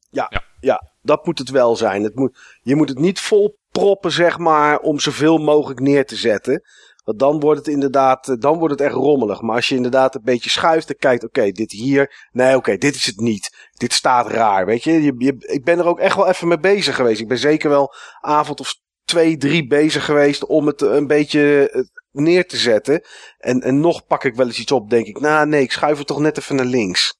Ja, 0.60 0.92
dat 1.02 1.26
moet 1.26 1.38
het 1.38 1.50
wel 1.50 1.76
zijn. 1.76 2.02
Het 2.02 2.14
moet, 2.14 2.38
je 2.62 2.76
moet 2.76 2.88
het 2.88 2.98
niet 2.98 3.20
vol 3.20 3.58
proppen, 3.70 4.12
zeg 4.12 4.38
maar, 4.38 4.78
om 4.78 5.00
zoveel 5.00 5.38
mogelijk 5.38 5.80
neer 5.80 6.06
te 6.06 6.16
zetten. 6.16 6.62
Want 7.04 7.18
dan 7.18 7.40
wordt 7.40 7.58
het 7.58 7.68
inderdaad, 7.68 8.28
eh, 8.28 8.36
dan 8.38 8.58
wordt 8.58 8.72
het 8.72 8.88
echt 8.88 8.94
rommelig. 8.94 9.40
Maar 9.40 9.56
als 9.56 9.68
je 9.68 9.74
inderdaad 9.74 10.14
een 10.14 10.24
beetje 10.24 10.50
schuift 10.50 10.88
en 10.88 10.96
kijkt, 10.96 11.24
oké, 11.24 11.50
dit 11.50 11.72
hier, 11.72 12.28
nee, 12.32 12.56
oké, 12.56 12.76
dit 12.76 12.94
is 12.94 13.06
het 13.06 13.20
niet. 13.20 13.68
Dit 13.72 13.92
staat 13.92 14.26
raar, 14.26 14.66
weet 14.66 14.84
je? 14.84 15.02
Je, 15.02 15.14
je. 15.18 15.34
Ik 15.38 15.64
ben 15.64 15.78
er 15.78 15.86
ook 15.86 16.00
echt 16.00 16.16
wel 16.16 16.28
even 16.28 16.48
mee 16.48 16.60
bezig 16.60 16.94
geweest. 16.94 17.20
Ik 17.20 17.28
ben 17.28 17.38
zeker 17.38 17.70
wel 17.70 17.94
avond 18.20 18.60
of 18.60 18.74
twee, 19.04 19.36
drie 19.36 19.66
bezig 19.66 20.04
geweest 20.04 20.46
om 20.46 20.66
het 20.66 20.80
een 20.80 21.06
beetje 21.06 21.70
eh, 21.70 21.82
neer 22.12 22.46
te 22.46 22.56
zetten. 22.56 23.02
En, 23.38 23.60
en 23.60 23.80
nog 23.80 24.06
pak 24.06 24.24
ik 24.24 24.34
wel 24.34 24.46
eens 24.46 24.58
iets 24.58 24.72
op, 24.72 24.90
denk 24.90 25.06
ik, 25.06 25.20
nou 25.20 25.46
nee, 25.46 25.62
ik 25.62 25.72
schuif 25.72 25.98
het 25.98 26.06
toch 26.06 26.18
net 26.20 26.38
even 26.38 26.56
naar 26.56 26.64
links. 26.64 27.18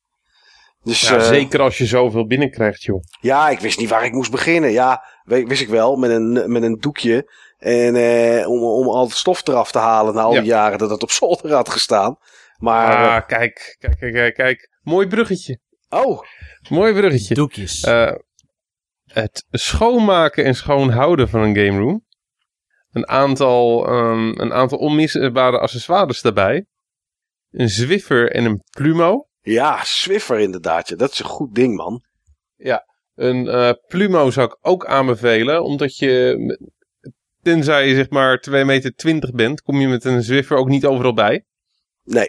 Dus, 0.82 1.00
Ja, 1.00 1.16
eh, 1.16 1.22
zeker 1.24 1.60
als 1.60 1.78
je 1.78 1.86
zoveel 1.86 2.26
binnenkrijgt, 2.26 2.82
joh. 2.82 3.02
ja, 3.20 3.48
ik 3.48 3.60
wist 3.60 3.78
niet 3.78 3.88
waar 3.88 4.04
ik 4.04 4.12
moest 4.12 4.30
beginnen. 4.30 4.70
Ja, 4.70 5.04
wist 5.24 5.60
ik 5.62 5.68
wel, 5.68 5.96
met 5.96 6.10
een, 6.10 6.52
met 6.52 6.62
een 6.62 6.76
doekje. 6.80 7.32
En 7.58 7.96
eh, 7.96 8.48
om, 8.48 8.62
om 8.62 8.88
al 8.88 9.04
het 9.04 9.16
stof 9.16 9.46
eraf 9.46 9.72
te 9.72 9.78
halen 9.78 10.14
na 10.14 10.20
al 10.22 10.30
die 10.30 10.40
Ja. 10.42 10.46
jaren 10.46 10.78
dat 10.78 10.90
het 10.90 11.02
op 11.02 11.10
zolder 11.10 11.52
had 11.52 11.68
gestaan. 11.70 12.16
Maar, 12.58 12.96
Ah, 12.96 13.26
kijk, 13.26 13.76
kijk, 13.78 13.96
kijk, 13.98 14.12
kijk, 14.14 14.34
kijk. 14.34 14.70
Mooi 14.82 15.06
bruggetje. 15.06 15.60
oh, 15.88 16.20
Mooi 16.68 16.92
bruggetje. 16.92 17.34
Doekjes. 17.34 17.82
Eh, 17.82 18.12
het 19.04 19.44
schoonmaken 19.50 20.44
en 20.44 20.54
schoonhouden 20.54 21.28
van 21.28 21.40
een 21.40 21.56
game 21.56 21.78
room. 21.78 22.04
Een 22.92 23.08
aantal, 23.08 23.86
ehm, 23.86 24.40
een 24.40 24.52
aantal 24.52 24.78
onmisbare 24.78 25.58
accessoires 25.58 26.20
daarbij. 26.20 26.66
Een 27.50 27.68
Zwiffer 27.68 28.32
en 28.32 28.44
een 28.44 28.62
Plumo. 28.70 29.28
ja, 29.42 29.80
Swiffer 29.84 30.38
inderdaad. 30.38 30.88
Ja, 30.88 30.96
dat 30.96 31.12
is 31.12 31.18
een 31.18 31.24
goed 31.24 31.54
ding, 31.54 31.76
man. 31.76 32.02
Een 33.20 33.48
eh, 33.48 33.70
Plumo 33.86 34.30
zou 34.30 34.46
ik 34.46 34.58
ook 34.60 34.86
aanbevelen, 34.86 35.62
omdat 35.62 35.96
je, 35.96 36.38
tenzij 37.42 37.88
je 37.88 37.94
zeg 37.94 38.10
maar 38.10 38.38
2 38.38 38.64
meter 38.64 38.94
20 38.94 39.30
bent, 39.32 39.62
kom 39.62 39.80
je 39.80 39.88
met 39.88 40.04
een 40.04 40.22
Zwiffer 40.22 40.56
ook 40.56 40.68
niet 40.68 40.86
overal 40.86 41.14
bij. 41.14 41.44
Nee. 42.04 42.28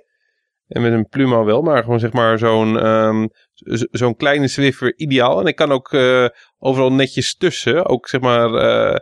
En 0.67 0.81
met 0.81 0.93
een 0.93 1.07
Plumo 1.07 1.45
wel, 1.45 1.61
maar 1.61 1.83
gewoon 1.83 1.99
zeg 1.99 2.11
maar 2.11 2.37
zo'n 2.37 2.79
ehm, 2.79 3.27
zo'n 3.91 4.15
kleine 4.15 4.47
Zwiffer 4.47 4.97
ideaal. 4.97 5.39
En 5.39 5.45
ik 5.45 5.55
kan 5.55 5.71
ook 5.71 5.93
eh, 5.93 6.27
overal 6.57 6.93
netjes 6.93 7.35
tussen. 7.35 7.85
Ook 7.85 8.07
zeg 8.07 8.21
maar 8.21 8.53
eh, 8.53 8.99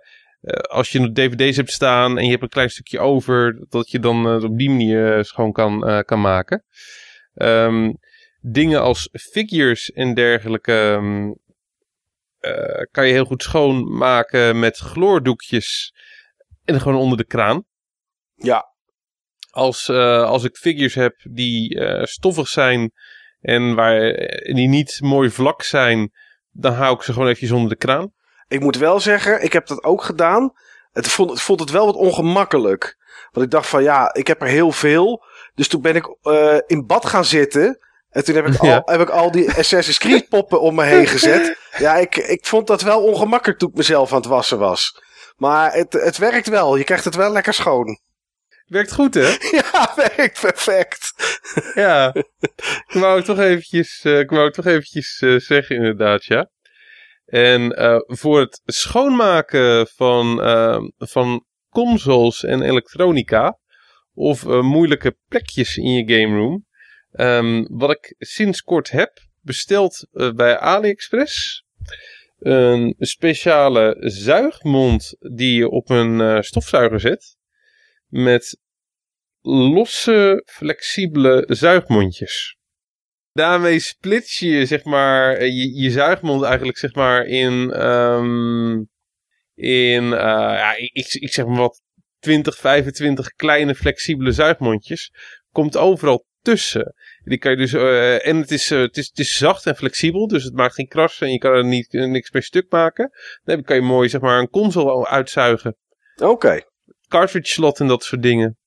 als 0.69 0.91
je 0.91 1.11
dvd's 1.11 1.55
hebt 1.57 1.71
staan 1.71 2.17
en 2.17 2.23
je 2.23 2.29
hebt 2.29 2.43
een 2.43 2.49
klein 2.49 2.69
stukje 2.69 2.99
over, 2.99 3.65
dat 3.69 3.89
je 3.91 3.99
dan 3.99 4.27
eh, 4.27 4.43
op 4.43 4.57
die 4.57 4.69
manier 4.69 5.17
eh, 5.17 5.23
schoon 5.23 5.51
kan, 5.51 5.87
eh, 5.87 5.99
kan 5.99 6.21
maken. 6.21 6.63
Ehm, 7.33 7.93
dingen 8.41 8.81
als 8.81 9.09
figures 9.11 9.91
en 9.91 10.13
dergelijke 10.13 10.73
ehm, 10.91 11.31
eh, 12.39 12.85
kan 12.91 13.07
je 13.07 13.13
heel 13.13 13.25
goed 13.25 13.43
schoonmaken 13.43 14.59
met 14.59 14.77
chloordoekjes 14.77 15.93
en 16.65 16.81
gewoon 16.81 16.99
onder 16.99 17.17
de 17.17 17.25
kraan. 17.25 17.63
Ja, 18.35 18.67
Als, 19.49 19.89
eh, 19.89 20.23
als 20.23 20.43
ik 20.43 20.55
figures 20.57 20.95
heb 20.95 21.15
die 21.31 21.79
eh, 21.79 22.03
stoffig 22.03 22.47
zijn 22.47 22.91
en 23.39 23.75
waar, 23.75 24.01
eh, 24.01 24.55
die 24.55 24.67
niet 24.67 24.97
mooi 25.01 25.29
vlak 25.29 25.61
zijn, 25.61 26.11
dan 26.51 26.73
hou 26.73 26.95
ik 26.95 27.01
ze 27.01 27.11
gewoon 27.11 27.27
eventjes 27.27 27.51
onder 27.51 27.69
de 27.69 27.75
kraan. 27.75 28.13
Ik 28.49 28.59
moet 28.59 28.75
wel 28.77 28.99
zeggen, 28.99 29.43
ik 29.43 29.53
heb 29.53 29.67
dat 29.67 29.83
ook 29.83 30.03
gedaan. 30.03 30.53
Het 30.91 31.07
vond, 31.07 31.29
het 31.29 31.41
vond 31.41 31.59
het 31.59 31.69
wel 31.71 31.85
wat 31.85 31.95
ongemakkelijk. 31.95 32.97
Want 33.31 33.45
ik 33.45 33.51
dacht 33.51 33.67
van, 33.67 33.83
ja, 33.83 34.13
ik 34.13 34.27
heb 34.27 34.41
er 34.41 34.47
heel 34.47 34.71
veel. 34.71 35.23
Dus 35.55 35.67
toen 35.67 35.81
ben 35.81 35.95
ik 35.95 36.15
eh, 36.21 36.57
in 36.67 36.85
bad 36.85 37.05
gaan 37.05 37.25
zitten. 37.25 37.79
En 38.09 38.23
toen 38.23 38.35
heb 38.35 38.47
ik, 38.47 38.57
al, 38.59 38.67
Ja. 38.67 38.81
heb 38.85 39.01
ik 39.01 39.09
al 39.09 39.31
die 39.31 39.51
Assassin's 39.53 39.97
Creed 39.97 40.29
poppen 40.29 40.61
om 40.61 40.75
me 40.75 40.83
heen 40.83 41.07
gezet. 41.07 41.57
Ja, 41.77 41.95
ik, 41.95 42.15
ik 42.15 42.45
vond 42.45 42.67
dat 42.67 42.81
wel 42.81 43.03
ongemakkelijk 43.03 43.59
toen 43.59 43.69
ik 43.69 43.75
mezelf 43.75 44.11
aan 44.11 44.17
het 44.17 44.25
wassen 44.25 44.59
was. 44.59 45.03
Maar 45.37 45.73
het, 45.73 45.93
het 45.93 46.17
werkt 46.17 46.47
wel. 46.47 46.75
Je 46.75 46.83
krijgt 46.83 47.05
het 47.05 47.15
wel 47.15 47.31
lekker 47.31 47.53
schoon. 47.53 47.99
Werkt 48.65 48.93
goed, 48.93 49.13
hè? 49.13 49.35
Ja, 49.61 49.91
werkt 49.95 50.41
perfect. 50.41 51.13
ja. 51.75 52.13
Ik 52.87 52.93
wou 52.93 53.15
het 53.17 53.25
toch 53.25 53.39
eventjes, 53.39 53.99
eh, 54.03 54.19
ik 54.19 54.29
wou 54.29 54.45
het 54.45 54.53
toch 54.53 54.65
eventjes 54.65 55.21
eh, 55.21 55.35
zeggen, 55.37 55.75
inderdaad, 55.75 56.25
ja. 56.25 56.49
En 57.29 57.71
eh, 57.71 57.97
voor 58.05 58.39
het 58.39 58.61
schoonmaken 58.65 59.87
van, 59.87 60.41
eh, 60.41 60.81
van 60.97 61.45
consoles 61.69 62.43
en 62.43 62.61
elektronica, 62.61 63.59
of 64.13 64.45
eh, 64.45 64.61
moeilijke 64.61 65.17
plekjes 65.27 65.77
in 65.77 65.91
je 65.91 66.13
game 66.13 66.37
room, 66.37 66.65
ehm, 67.11 67.65
wat 67.67 67.91
ik 67.91 68.15
sinds 68.17 68.61
kort 68.61 68.91
heb 68.91 69.19
besteld 69.41 70.07
eh, 70.11 70.31
bij 70.31 70.57
AliExpress. 70.57 71.63
Een 72.39 72.95
speciale 72.97 73.95
zuigmond 73.99 75.15
die 75.19 75.55
je 75.55 75.69
op 75.69 75.89
een 75.89 76.43
stofzuiger 76.43 76.99
zet. 76.99 77.37
Met 78.07 78.59
losse, 79.41 80.43
flexibele 80.45 81.43
zuigmondjes. 81.47 82.58
Daarmee 83.31 83.79
splits 83.79 84.39
je, 84.39 84.65
zeg 84.65 84.83
maar, 84.83 85.35
eh, 85.35 85.47
je, 85.47 85.81
je 85.81 85.91
zuigmond 85.91 86.43
eigenlijk, 86.43 86.77
zeg 86.77 86.93
maar, 86.93 87.25
in, 87.25 87.71
ehm, 87.71 88.71
in, 89.53 90.13
eh, 90.13 90.55
ja, 90.57 90.75
ik, 90.75 91.13
ik 91.13 91.33
zeg 91.33 91.45
maar 91.45 91.57
wat, 91.57 91.81
20, 92.19 92.57
25 92.57 93.33
kleine 93.33 93.75
flexibele 93.75 94.31
zuigmondjes. 94.31 95.11
Komt 95.51 95.77
overal 95.77 96.25
tussen. 96.41 96.93
Die 97.23 97.37
kan 97.37 97.51
je 97.51 97.57
dus, 97.57 97.73
eh, 97.73 98.27
en 98.27 98.37
het 98.37 98.51
is, 98.51 98.69
het, 98.69 98.97
is, 98.97 99.07
het 99.07 99.19
is 99.19 99.37
zacht 99.37 99.65
en 99.65 99.75
flexibel, 99.75 100.27
dus 100.27 100.43
het 100.43 100.53
maakt 100.53 100.73
geen 100.73 100.87
kras 100.87 101.21
en 101.21 101.31
je 101.31 101.37
kan 101.37 101.51
er 101.51 101.65
niet, 101.65 101.91
niks 101.91 102.29
per 102.29 102.43
stuk 102.43 102.71
maken. 102.71 103.11
Dan 103.43 103.63
kan 103.63 103.75
je 103.75 103.81
mooi, 103.81 104.09
zeg 104.09 104.21
maar, 104.21 104.39
een 104.39 104.49
console 104.49 105.07
uitzuigen. 105.07 105.77
Oké. 106.15 106.61
Cartridge 107.07 107.51
slot 107.51 107.79
en 107.79 107.87
dat 107.87 108.03
soort 108.03 108.21
dingen. 108.21 108.57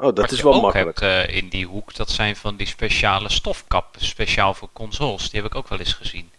Oh, 0.00 0.04
dat 0.04 0.16
Wat 0.18 0.30
is 0.32 0.40
wel 0.40 0.54
ook 0.54 0.62
makkelijk. 0.62 1.00
hebt 1.00 1.28
eh, 1.28 1.36
in 1.36 1.48
die 1.48 1.66
hoek, 1.66 1.94
dat 1.94 2.10
zijn 2.10 2.36
van 2.36 2.56
die 2.56 2.66
speciale 2.66 3.28
stofkappen, 3.28 4.04
speciaal 4.04 4.54
voor 4.54 4.68
consoles. 4.72 5.30
Die 5.30 5.40
heb 5.42 5.50
ik 5.50 5.56
ook 5.56 5.68
wel 5.68 5.78
eens 5.78 5.92
gezien. 5.92 6.30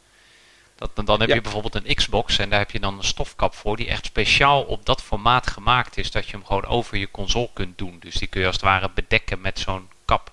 Dat, 0.75 0.91
dan- 0.93 1.05
dan 1.05 1.19
heb 1.19 1.29
Ja. 1.29 1.35
je 1.35 1.41
bijvoorbeeld 1.41 1.75
een 1.75 1.95
Xbox 1.95 2.37
en 2.37 2.49
daar 2.49 2.59
heb 2.59 2.71
je 2.71 2.79
dan 2.79 2.97
een 2.97 3.03
stofkap 3.03 3.55
voor 3.55 3.77
die 3.77 3.87
echt 3.87 4.05
speciaal 4.05 4.61
op 4.63 4.85
dat 4.85 5.01
formaat 5.03 5.47
gemaakt 5.47 5.97
is. 5.97 6.11
Dat 6.11 6.25
je 6.25 6.31
hem 6.31 6.45
gewoon 6.45 6.65
over 6.65 6.97
je 6.97 7.11
console 7.11 7.49
kunt 7.53 7.77
doen. 7.77 7.97
Dus 7.99 8.15
die 8.15 8.27
kun 8.27 8.39
je 8.41 8.45
als 8.47 8.55
het 8.55 8.65
ware 8.65 8.89
bedekken 8.95 9.41
met 9.41 9.59
zo'n 9.59 9.89
kap. 10.05 10.31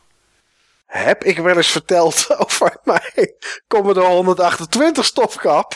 Heb 0.86 1.24
ik 1.24 1.38
wel 1.38 1.56
eens 1.56 1.70
verteld 1.70 2.26
over 2.46 2.76
mijn 2.84 3.32
Commodore 3.68 4.06
128 4.06 5.04
stofkap? 5.04 5.72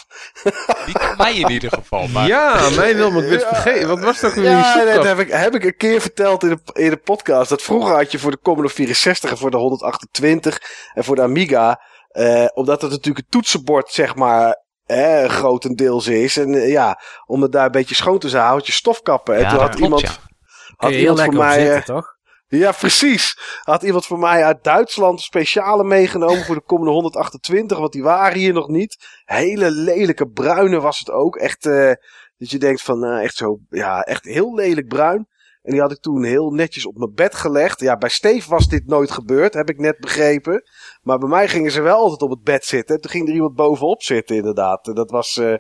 Niet 0.86 0.98
bij 0.98 1.14
mij 1.16 1.34
in 1.34 1.50
ieder 1.50 1.70
geval, 1.72 2.06
maar 2.08 2.26
Ja, 2.26 2.68
mij 2.76 2.96
werd 2.96 3.40
Ja. 3.40 3.48
vergeten. 3.54 3.88
Wat 3.88 4.00
was 4.00 4.20
dat 4.20 4.34
weer 4.34 4.44
in 4.44 4.50
Ja, 4.50 4.56
die 4.56 4.64
nee, 4.64 4.72
stofkap? 4.72 4.94
dat 4.94 5.04
heb 5.04 5.18
ik, 5.18 5.32
heb 5.32 5.54
ik 5.54 5.64
een 5.64 5.76
keer 5.76 6.00
verteld 6.00 6.42
in 6.42 6.48
de, 6.48 6.80
in 6.82 6.90
de 6.90 6.96
podcast. 6.96 7.48
Dat 7.48 7.62
vroeger 7.62 7.94
had 7.94 8.12
je 8.12 8.18
voor 8.18 8.30
de 8.30 8.38
Commodore 8.42 8.74
64 8.74 9.30
en 9.30 9.38
voor 9.38 9.50
de 9.50 9.56
128 9.56 10.58
en 10.94 11.04
voor 11.04 11.16
de 11.16 11.22
Amiga. 11.22 11.80
eh, 12.10 12.44
omdat 12.54 12.82
het 12.82 12.90
natuurlijk 12.90 13.16
het 13.24 13.30
toetsenbord, 13.30 13.90
zeg 13.90 14.14
maar, 14.14 14.62
eh, 14.86 15.24
grotendeels 15.28 16.06
is. 16.06 16.36
En 16.36 16.54
eh, 16.54 16.70
ja, 16.70 17.00
om 17.26 17.42
het 17.42 17.52
daar 17.52 17.64
een 17.64 17.70
beetje 17.72 17.94
schoon 17.94 18.18
te 18.18 18.28
houden, 18.30 18.56
had 18.56 18.66
je 18.66 18.72
stofkappen. 18.72 19.34
En 19.34 19.40
Ja, 19.40 19.48
toen 19.50 19.58
had 19.58 19.68
klopt, 19.68 19.82
iemand, 19.84 20.02
ja. 20.02 20.28
Had 20.76 20.90
je 20.90 20.96
heel 20.96 21.08
iemand 21.08 21.22
voor 21.34 21.34
mij... 21.44 21.58
zitten, 21.60 21.76
eh, 21.76 21.82
toch? 21.84 22.14
Ja, 22.58 22.72
precies. 22.72 23.38
Had 23.62 23.82
iemand 23.82 24.06
voor 24.06 24.18
mij 24.18 24.44
uit 24.44 24.64
Duitsland 24.64 25.20
speciale 25.20 25.84
meegenomen 25.84 26.44
voor 26.44 26.54
de 26.54 26.62
Commodore 26.62 26.96
128, 26.96 27.78
want 27.78 27.92
die 27.92 28.02
waren 28.02 28.38
hier 28.38 28.52
nog 28.52 28.68
niet. 28.68 28.96
Hele 29.24 29.70
lelijke 29.70 30.28
bruine 30.28 30.80
was 30.80 30.98
het 30.98 31.10
ook. 31.10 31.36
Echt, 31.36 31.66
eh 31.66 31.92
dat 32.40 32.50
je 32.50 32.58
denkt 32.58 32.82
van, 32.82 33.04
eh, 33.04 33.22
echt 33.22 33.36
zo, 33.36 33.58
ja, 33.68 34.00
echt 34.00 34.24
heel 34.24 34.54
lelijk 34.54 34.88
bruin. 34.88 35.28
En 35.62 35.72
die 35.72 35.80
had 35.80 35.92
ik 35.92 36.00
toen 36.00 36.24
heel 36.24 36.50
netjes 36.50 36.86
op 36.86 36.96
mijn 36.96 37.14
bed 37.14 37.34
gelegd. 37.34 37.80
Ja, 37.80 37.96
bij 37.96 38.08
Steve 38.08 38.50
was 38.50 38.68
dit 38.68 38.86
nooit 38.86 39.10
gebeurd, 39.10 39.54
heb 39.54 39.70
ik 39.70 39.78
net 39.78 39.98
begrepen. 39.98 40.62
Maar 41.02 41.18
bij 41.18 41.28
mij 41.28 41.48
gingen 41.48 41.70
ze 41.70 41.80
wel 41.80 41.96
altijd 41.96 42.22
op 42.22 42.30
het 42.30 42.42
bed 42.42 42.64
zitten. 42.64 43.00
Toen 43.00 43.10
ging 43.10 43.28
er 43.28 43.34
iemand 43.34 43.54
bovenop 43.54 44.02
zitten, 44.02 44.36
inderdaad. 44.36 44.86
En 44.86 44.94
Dat 44.94 45.10
was, 45.10 45.36
eh, 45.36 45.54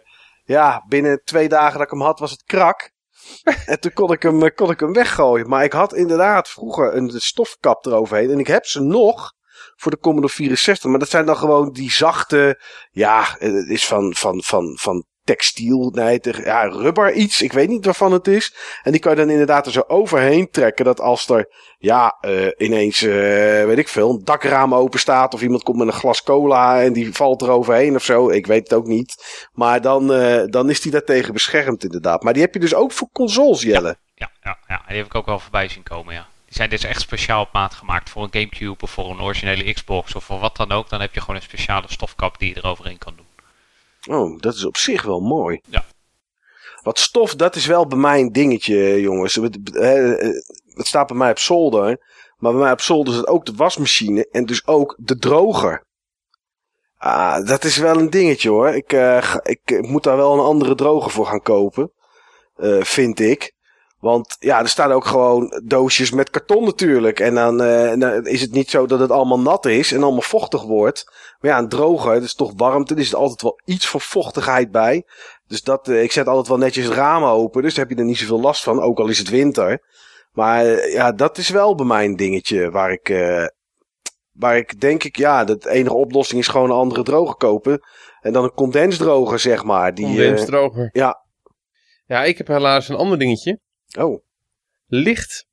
ja, 0.44 0.84
binnen 0.88 1.20
twee 1.24 1.48
dagen 1.48 1.72
dat 1.72 1.82
ik 1.82 1.90
hem 1.90 2.00
had, 2.00 2.18
was 2.18 2.30
het 2.30 2.42
krak. 2.42 2.92
En 3.66 3.80
toen 3.80 3.92
kon 3.92 4.12
ik, 4.12 4.22
hem, 4.22 4.42
eh, 4.42 4.54
kon 4.54 4.70
ik 4.70 4.80
hem 4.80 4.92
weggooien. 4.92 5.48
Maar 5.48 5.64
ik 5.64 5.72
had 5.72 5.94
inderdaad 5.94 6.48
vroeger 6.48 6.94
een 6.94 7.10
stofkap 7.10 7.86
eroverheen. 7.86 8.30
En 8.30 8.38
ik 8.38 8.46
heb 8.46 8.66
ze 8.66 8.80
nog 8.80 9.32
voor 9.76 9.90
de 9.90 9.98
Commodore 9.98 10.32
64. 10.32 10.90
Maar 10.90 10.98
dat 10.98 11.08
zijn 11.08 11.26
dan 11.26 11.36
gewoon 11.36 11.72
die 11.72 11.90
zachte. 11.90 12.60
Ja, 12.90 13.36
het 13.38 13.68
is 13.68 13.86
van, 13.86 14.14
van, 14.14 14.42
van, 14.42 14.78
van 14.80 15.04
textiel, 15.30 15.90
nee, 15.94 16.20
ja, 16.44 16.62
rubber 16.62 17.12
iets. 17.12 17.42
Ik 17.42 17.52
weet 17.52 17.68
niet 17.68 17.84
waarvan 17.84 18.12
het 18.12 18.26
is. 18.26 18.54
En 18.82 18.92
die 18.92 19.00
kan 19.00 19.12
je 19.12 19.18
dan 19.18 19.30
inderdaad 19.30 19.66
er 19.66 19.72
zo 19.72 19.82
overheen 19.86 20.50
trekken. 20.50 20.84
Dat 20.84 21.00
als 21.00 21.28
er, 21.28 21.48
ja, 21.78 22.18
uh, 22.20 22.46
ineens, 22.56 23.02
uh, 23.02 23.12
weet 23.64 23.78
ik 23.78 23.88
veel, 23.88 24.10
een 24.10 24.24
dakraam 24.24 24.74
open 24.74 25.00
staat. 25.00 25.34
Of 25.34 25.42
iemand 25.42 25.62
komt 25.62 25.78
met 25.78 25.86
een 25.86 25.92
glas 25.92 26.22
cola 26.22 26.82
en 26.82 26.92
die 26.92 27.14
valt 27.14 27.42
er 27.42 27.50
overheen 27.50 27.94
of 27.94 28.04
zo. 28.04 28.30
Ik 28.30 28.46
weet 28.46 28.62
het 28.62 28.78
ook 28.78 28.86
niet. 28.86 29.46
Maar 29.52 29.80
dan, 29.80 30.12
uh, 30.12 30.42
dan 30.46 30.70
is 30.70 30.80
die 30.80 30.92
daartegen 30.92 31.32
beschermd 31.32 31.84
inderdaad. 31.84 32.22
Maar 32.22 32.32
die 32.32 32.42
heb 32.42 32.54
je 32.54 32.60
dus 32.60 32.74
ook 32.74 32.92
voor 32.92 33.08
consoles, 33.12 33.62
Jelle. 33.62 33.96
Ja, 34.14 34.30
ja, 34.42 34.58
ja, 34.68 34.82
die 34.88 34.96
heb 34.96 35.06
ik 35.06 35.14
ook 35.14 35.26
wel 35.26 35.38
voorbij 35.38 35.68
zien 35.68 35.82
komen, 35.82 36.14
ja. 36.14 36.26
Die 36.44 36.54
zijn 36.54 36.70
dus 36.70 36.84
echt 36.84 37.00
speciaal 37.00 37.42
op 37.42 37.52
maat 37.52 37.74
gemaakt 37.74 38.10
voor 38.10 38.22
een 38.22 38.32
Gamecube 38.32 38.82
of 38.82 38.90
voor 38.90 39.10
een 39.10 39.20
originele 39.20 39.72
Xbox 39.72 40.14
of 40.14 40.24
voor 40.24 40.38
wat 40.38 40.56
dan 40.56 40.72
ook. 40.72 40.88
Dan 40.88 41.00
heb 41.00 41.14
je 41.14 41.20
gewoon 41.20 41.36
een 41.36 41.42
speciale 41.42 41.86
stofkap 41.88 42.38
die 42.38 42.48
je 42.48 42.56
eroverheen 42.56 42.98
kan 42.98 43.14
doen. 43.16 43.26
Oh, 44.08 44.38
dat 44.38 44.54
is 44.54 44.64
op 44.64 44.76
zich 44.76 45.02
wel 45.02 45.20
mooi. 45.20 45.60
Ja. 45.68 45.84
Wat 46.82 46.98
stof, 46.98 47.34
dat 47.34 47.56
is 47.56 47.66
wel 47.66 47.86
bij 47.86 47.98
mij 47.98 48.20
een 48.20 48.32
dingetje, 48.32 49.00
jongens. 49.00 49.34
Het, 49.34 49.58
het 50.74 50.86
staat 50.86 51.06
bij 51.06 51.16
mij 51.16 51.30
op 51.30 51.38
zolder. 51.38 52.08
Maar 52.40 52.52
bij 52.52 52.60
mij 52.60 52.72
op 52.72 52.80
zolder 52.80 53.14
zit 53.14 53.26
ook 53.26 53.46
de 53.46 53.54
wasmachine 53.56 54.28
en 54.30 54.46
dus 54.46 54.66
ook 54.66 54.96
de 54.98 55.16
droger. 55.16 55.84
Ah, 56.96 57.46
dat 57.46 57.64
is 57.64 57.76
wel 57.76 57.98
een 57.98 58.10
dingetje 58.10 58.48
hoor. 58.48 58.68
Ik, 58.68 58.92
uh, 58.92 59.34
ik, 59.42 59.86
moet 59.86 60.02
daar 60.02 60.16
wel 60.16 60.32
een 60.32 60.44
andere 60.44 60.74
droger 60.74 61.10
voor 61.10 61.26
gaan 61.26 61.42
kopen. 61.42 61.92
Uh, 62.56 62.82
vind 62.82 63.20
ik. 63.20 63.52
Want 64.00 64.36
ja, 64.38 64.60
er 64.60 64.68
staan 64.68 64.92
ook 64.92 65.04
gewoon 65.04 65.62
doosjes 65.64 66.10
met 66.10 66.30
karton 66.30 66.64
natuurlijk. 66.64 67.20
En 67.20 67.34
dan, 67.34 67.62
uh, 67.62 67.94
dan, 67.98 68.26
is 68.26 68.40
het 68.40 68.52
niet 68.52 68.70
zo 68.70 68.86
dat 68.86 69.00
het 69.00 69.10
allemaal 69.10 69.40
nat 69.40 69.66
is 69.66 69.92
en 69.92 70.02
allemaal 70.02 70.20
vochtig 70.20 70.62
wordt. 70.62 71.04
Maar 71.40 71.50
ja, 71.50 71.58
een 71.58 71.68
droger, 71.68 72.12
het 72.12 72.22
is 72.22 72.34
toch 72.34 72.52
warmte. 72.56 72.94
Er 72.94 73.04
zit 73.04 73.14
altijd 73.14 73.42
wel 73.42 73.60
iets 73.64 73.88
van 73.88 74.00
vochtigheid 74.00 74.70
bij. 74.70 75.04
Dus 75.46 75.62
dat, 75.62 75.88
uh, 75.88 76.02
ik 76.02 76.12
zet 76.12 76.26
altijd 76.26 76.48
wel 76.48 76.58
netjes 76.58 76.84
het 76.84 76.94
ramen 76.94 77.28
open. 77.28 77.62
Dus 77.62 77.74
daar 77.74 77.86
heb 77.86 77.94
je 77.94 78.00
er 78.02 78.08
niet 78.08 78.18
zoveel 78.18 78.40
last 78.40 78.62
van, 78.62 78.80
ook 78.80 78.98
al 78.98 79.08
is 79.08 79.18
het 79.18 79.28
winter. 79.28 79.82
Maar 80.32 80.66
uh, 80.66 80.92
ja, 80.92 81.12
dat 81.12 81.38
is 81.38 81.48
wel 81.48 81.74
bij 81.74 81.86
mij 81.86 82.04
een 82.04 82.16
dingetje 82.16 82.70
waar 82.70 82.92
ik, 82.92 83.08
waar 84.32 84.56
ik 84.56 84.80
denk 84.80 85.04
ik, 85.04 85.16
ja, 85.16 85.44
de 85.44 85.58
enige 85.68 85.94
oplossing 85.94 86.40
is 86.40 86.48
gewoon 86.48 86.70
een 86.70 86.76
andere 86.76 87.02
droger 87.02 87.36
kopen. 87.36 87.80
En 88.20 88.32
dan 88.32 88.44
een 88.44 88.54
condensdroger, 88.54 89.38
zeg 89.38 89.64
maar. 89.64 89.94
Die, 89.94 90.06
condensdroger. 90.06 90.90
ja. 90.92 91.24
Ja, 92.06 92.24
ik 92.24 92.38
heb 92.38 92.46
helaas 92.46 92.88
een 92.88 92.96
ander 92.96 93.18
dingetje. 93.18 93.60
Oh. 93.98 94.24
Licht. 94.86 95.46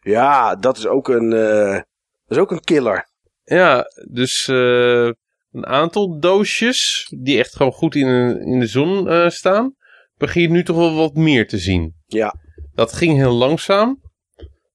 Ja, 0.00 0.56
dat 0.56 0.76
is 0.76 0.86
ook 0.86 1.08
een, 1.08 1.32
uh, 1.32 1.72
dat 1.72 1.84
is 2.28 2.36
ook 2.36 2.50
een 2.50 2.60
killer. 2.60 3.08
Ja, 3.44 3.84
dus 4.10 4.48
uh, 4.48 5.10
een 5.52 5.66
aantal 5.66 6.18
doosjes 6.18 7.06
die 7.18 7.38
echt 7.38 7.56
gewoon 7.56 7.72
goed 7.72 7.94
in, 7.94 8.40
in 8.40 8.60
de 8.60 8.66
zon 8.66 9.06
uh, 9.06 9.28
staan, 9.28 9.74
begin 10.16 10.42
je 10.42 10.48
nu 10.48 10.64
toch 10.64 10.76
wel 10.76 10.94
wat 10.94 11.14
meer 11.14 11.48
te 11.48 11.58
zien. 11.58 11.94
Ja. 12.06 12.34
Dat 12.74 12.92
ging 12.92 13.16
heel 13.16 13.32
langzaam, 13.32 14.00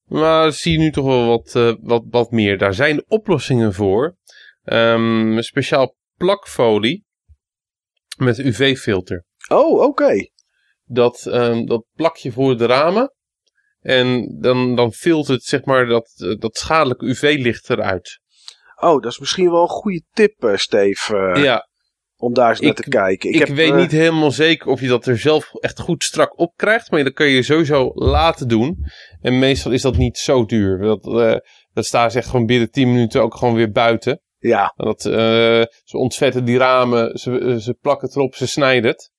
maar 0.04 0.52
zie 0.52 0.72
je 0.72 0.78
nu 0.78 0.90
toch 0.90 1.04
wel 1.04 1.26
wat, 1.26 1.76
wat, 1.80 2.04
wat 2.10 2.30
meer. 2.30 2.58
Daar 2.58 2.74
zijn 2.74 3.04
oplossingen 3.08 3.74
voor. 3.74 4.16
Um, 4.64 5.36
een 5.36 5.42
speciaal 5.42 5.96
plakfolie 6.16 7.04
met 8.16 8.38
UV-filter. 8.38 9.24
Oh, 9.48 9.72
oké. 9.72 9.84
Okay 9.84 10.30
dat, 10.86 11.26
um, 11.28 11.66
dat 11.66 11.84
plak 11.94 12.16
je 12.16 12.32
voor 12.32 12.56
de 12.56 12.66
ramen. 12.66 13.14
En 13.80 14.38
dan, 14.40 14.76
dan 14.76 14.92
filtert 14.92 15.42
zeg 15.42 15.64
maar 15.64 15.86
dat, 15.86 16.36
dat 16.38 16.56
schadelijke 16.56 17.06
UV-licht 17.06 17.70
eruit. 17.70 18.20
Oh, 18.80 19.02
dat 19.02 19.12
is 19.12 19.18
misschien 19.18 19.50
wel 19.50 19.62
een 19.62 19.68
goede 19.68 20.02
tip, 20.12 20.44
uh, 20.44 20.56
Steve. 20.56 21.32
Uh, 21.36 21.44
ja. 21.44 21.68
Om 22.16 22.34
daar 22.34 22.50
eens 22.50 22.60
naar 22.60 22.74
te 22.74 22.88
kijken. 22.88 23.28
Ik, 23.28 23.34
ik 23.34 23.46
heb, 23.46 23.56
weet 23.56 23.70
uh, 23.70 23.76
niet 23.76 23.90
helemaal 23.90 24.30
zeker 24.30 24.68
of 24.68 24.80
je 24.80 24.88
dat 24.88 25.06
er 25.06 25.18
zelf 25.18 25.54
echt 25.54 25.80
goed 25.80 26.04
strak 26.04 26.38
op 26.38 26.52
krijgt. 26.56 26.90
Maar 26.90 27.04
dat 27.04 27.12
kun 27.12 27.26
je 27.26 27.42
sowieso 27.42 27.90
laten 27.94 28.48
doen. 28.48 28.76
En 29.20 29.38
meestal 29.38 29.72
is 29.72 29.82
dat 29.82 29.96
niet 29.96 30.18
zo 30.18 30.44
duur. 30.44 30.78
Dat, 30.78 31.02
dat 31.72 31.86
staan 31.86 32.10
ze 32.10 32.18
echt 32.18 32.28
gewoon 32.28 32.46
binnen 32.46 32.70
10 32.70 32.92
minuten 32.92 33.22
ook 33.22 33.34
gewoon 33.36 33.54
weer 33.54 33.70
buiten. 33.70 34.20
Ja. 34.38 34.72
Dat, 34.76 35.02
ze 35.02 35.68
ontvetten 35.98 36.44
die 36.44 36.58
ramen, 36.58 37.18
ze, 37.18 37.56
ze 37.60 37.74
plakken 37.74 38.06
het 38.06 38.16
erop, 38.16 38.34
ze 38.34 38.46
snijden 38.46 38.90
het. 38.90 39.10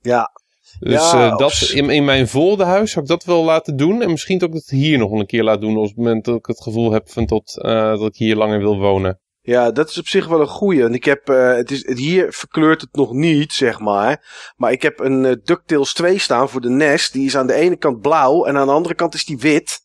Ja. 0.00 0.30
Dus 0.78 1.10
ja, 1.10 1.30
uh, 1.30 1.36
dat, 1.36 1.70
in, 1.72 1.90
in 1.90 2.04
mijn 2.04 2.28
volderhuis 2.28 2.90
zou 2.90 3.04
ik 3.04 3.10
dat 3.10 3.24
wel 3.24 3.44
laten 3.44 3.76
doen. 3.76 4.02
En 4.02 4.10
misschien 4.10 4.42
ook 4.42 4.52
dat 4.52 4.66
hier 4.66 4.98
nog 4.98 5.10
een 5.10 5.26
keer 5.26 5.42
laat 5.42 5.60
doen. 5.60 5.76
Op 5.76 5.84
het 5.84 5.96
moment 5.96 6.24
dat 6.24 6.36
ik 6.36 6.46
het 6.46 6.62
gevoel 6.62 6.92
heb 6.92 7.10
van 7.10 7.26
tot, 7.26 7.58
uh, 7.58 7.72
dat 7.72 8.06
ik 8.06 8.16
hier 8.16 8.36
langer 8.36 8.58
wil 8.58 8.78
wonen. 8.78 9.20
Ja, 9.40 9.70
dat 9.70 9.88
is 9.88 9.98
op 9.98 10.06
zich 10.06 10.26
wel 10.26 10.40
een 10.40 10.46
goeie. 10.46 10.82
En 10.82 10.94
ik 10.94 11.04
heb, 11.04 11.30
uh, 11.30 11.54
het 11.54 11.70
is, 11.70 11.86
het 11.86 11.98
hier 11.98 12.32
verkleurt 12.32 12.80
het 12.80 12.92
nog 12.92 13.12
niet, 13.12 13.52
zeg 13.52 13.78
maar. 13.78 14.24
Maar 14.56 14.72
ik 14.72 14.82
heb 14.82 15.00
een 15.00 15.40
DuckTales 15.44 15.92
2 15.92 16.18
staan 16.18 16.48
voor 16.48 16.60
de 16.60 16.70
NES. 16.70 17.10
Die 17.10 17.26
is 17.26 17.36
aan 17.36 17.46
de 17.46 17.54
ene 17.54 17.76
kant 17.76 18.00
blauw 18.00 18.44
en 18.44 18.56
aan 18.56 18.66
de 18.66 18.72
andere 18.72 18.94
kant 18.94 19.14
is 19.14 19.24
die 19.24 19.38
wit. 19.38 19.80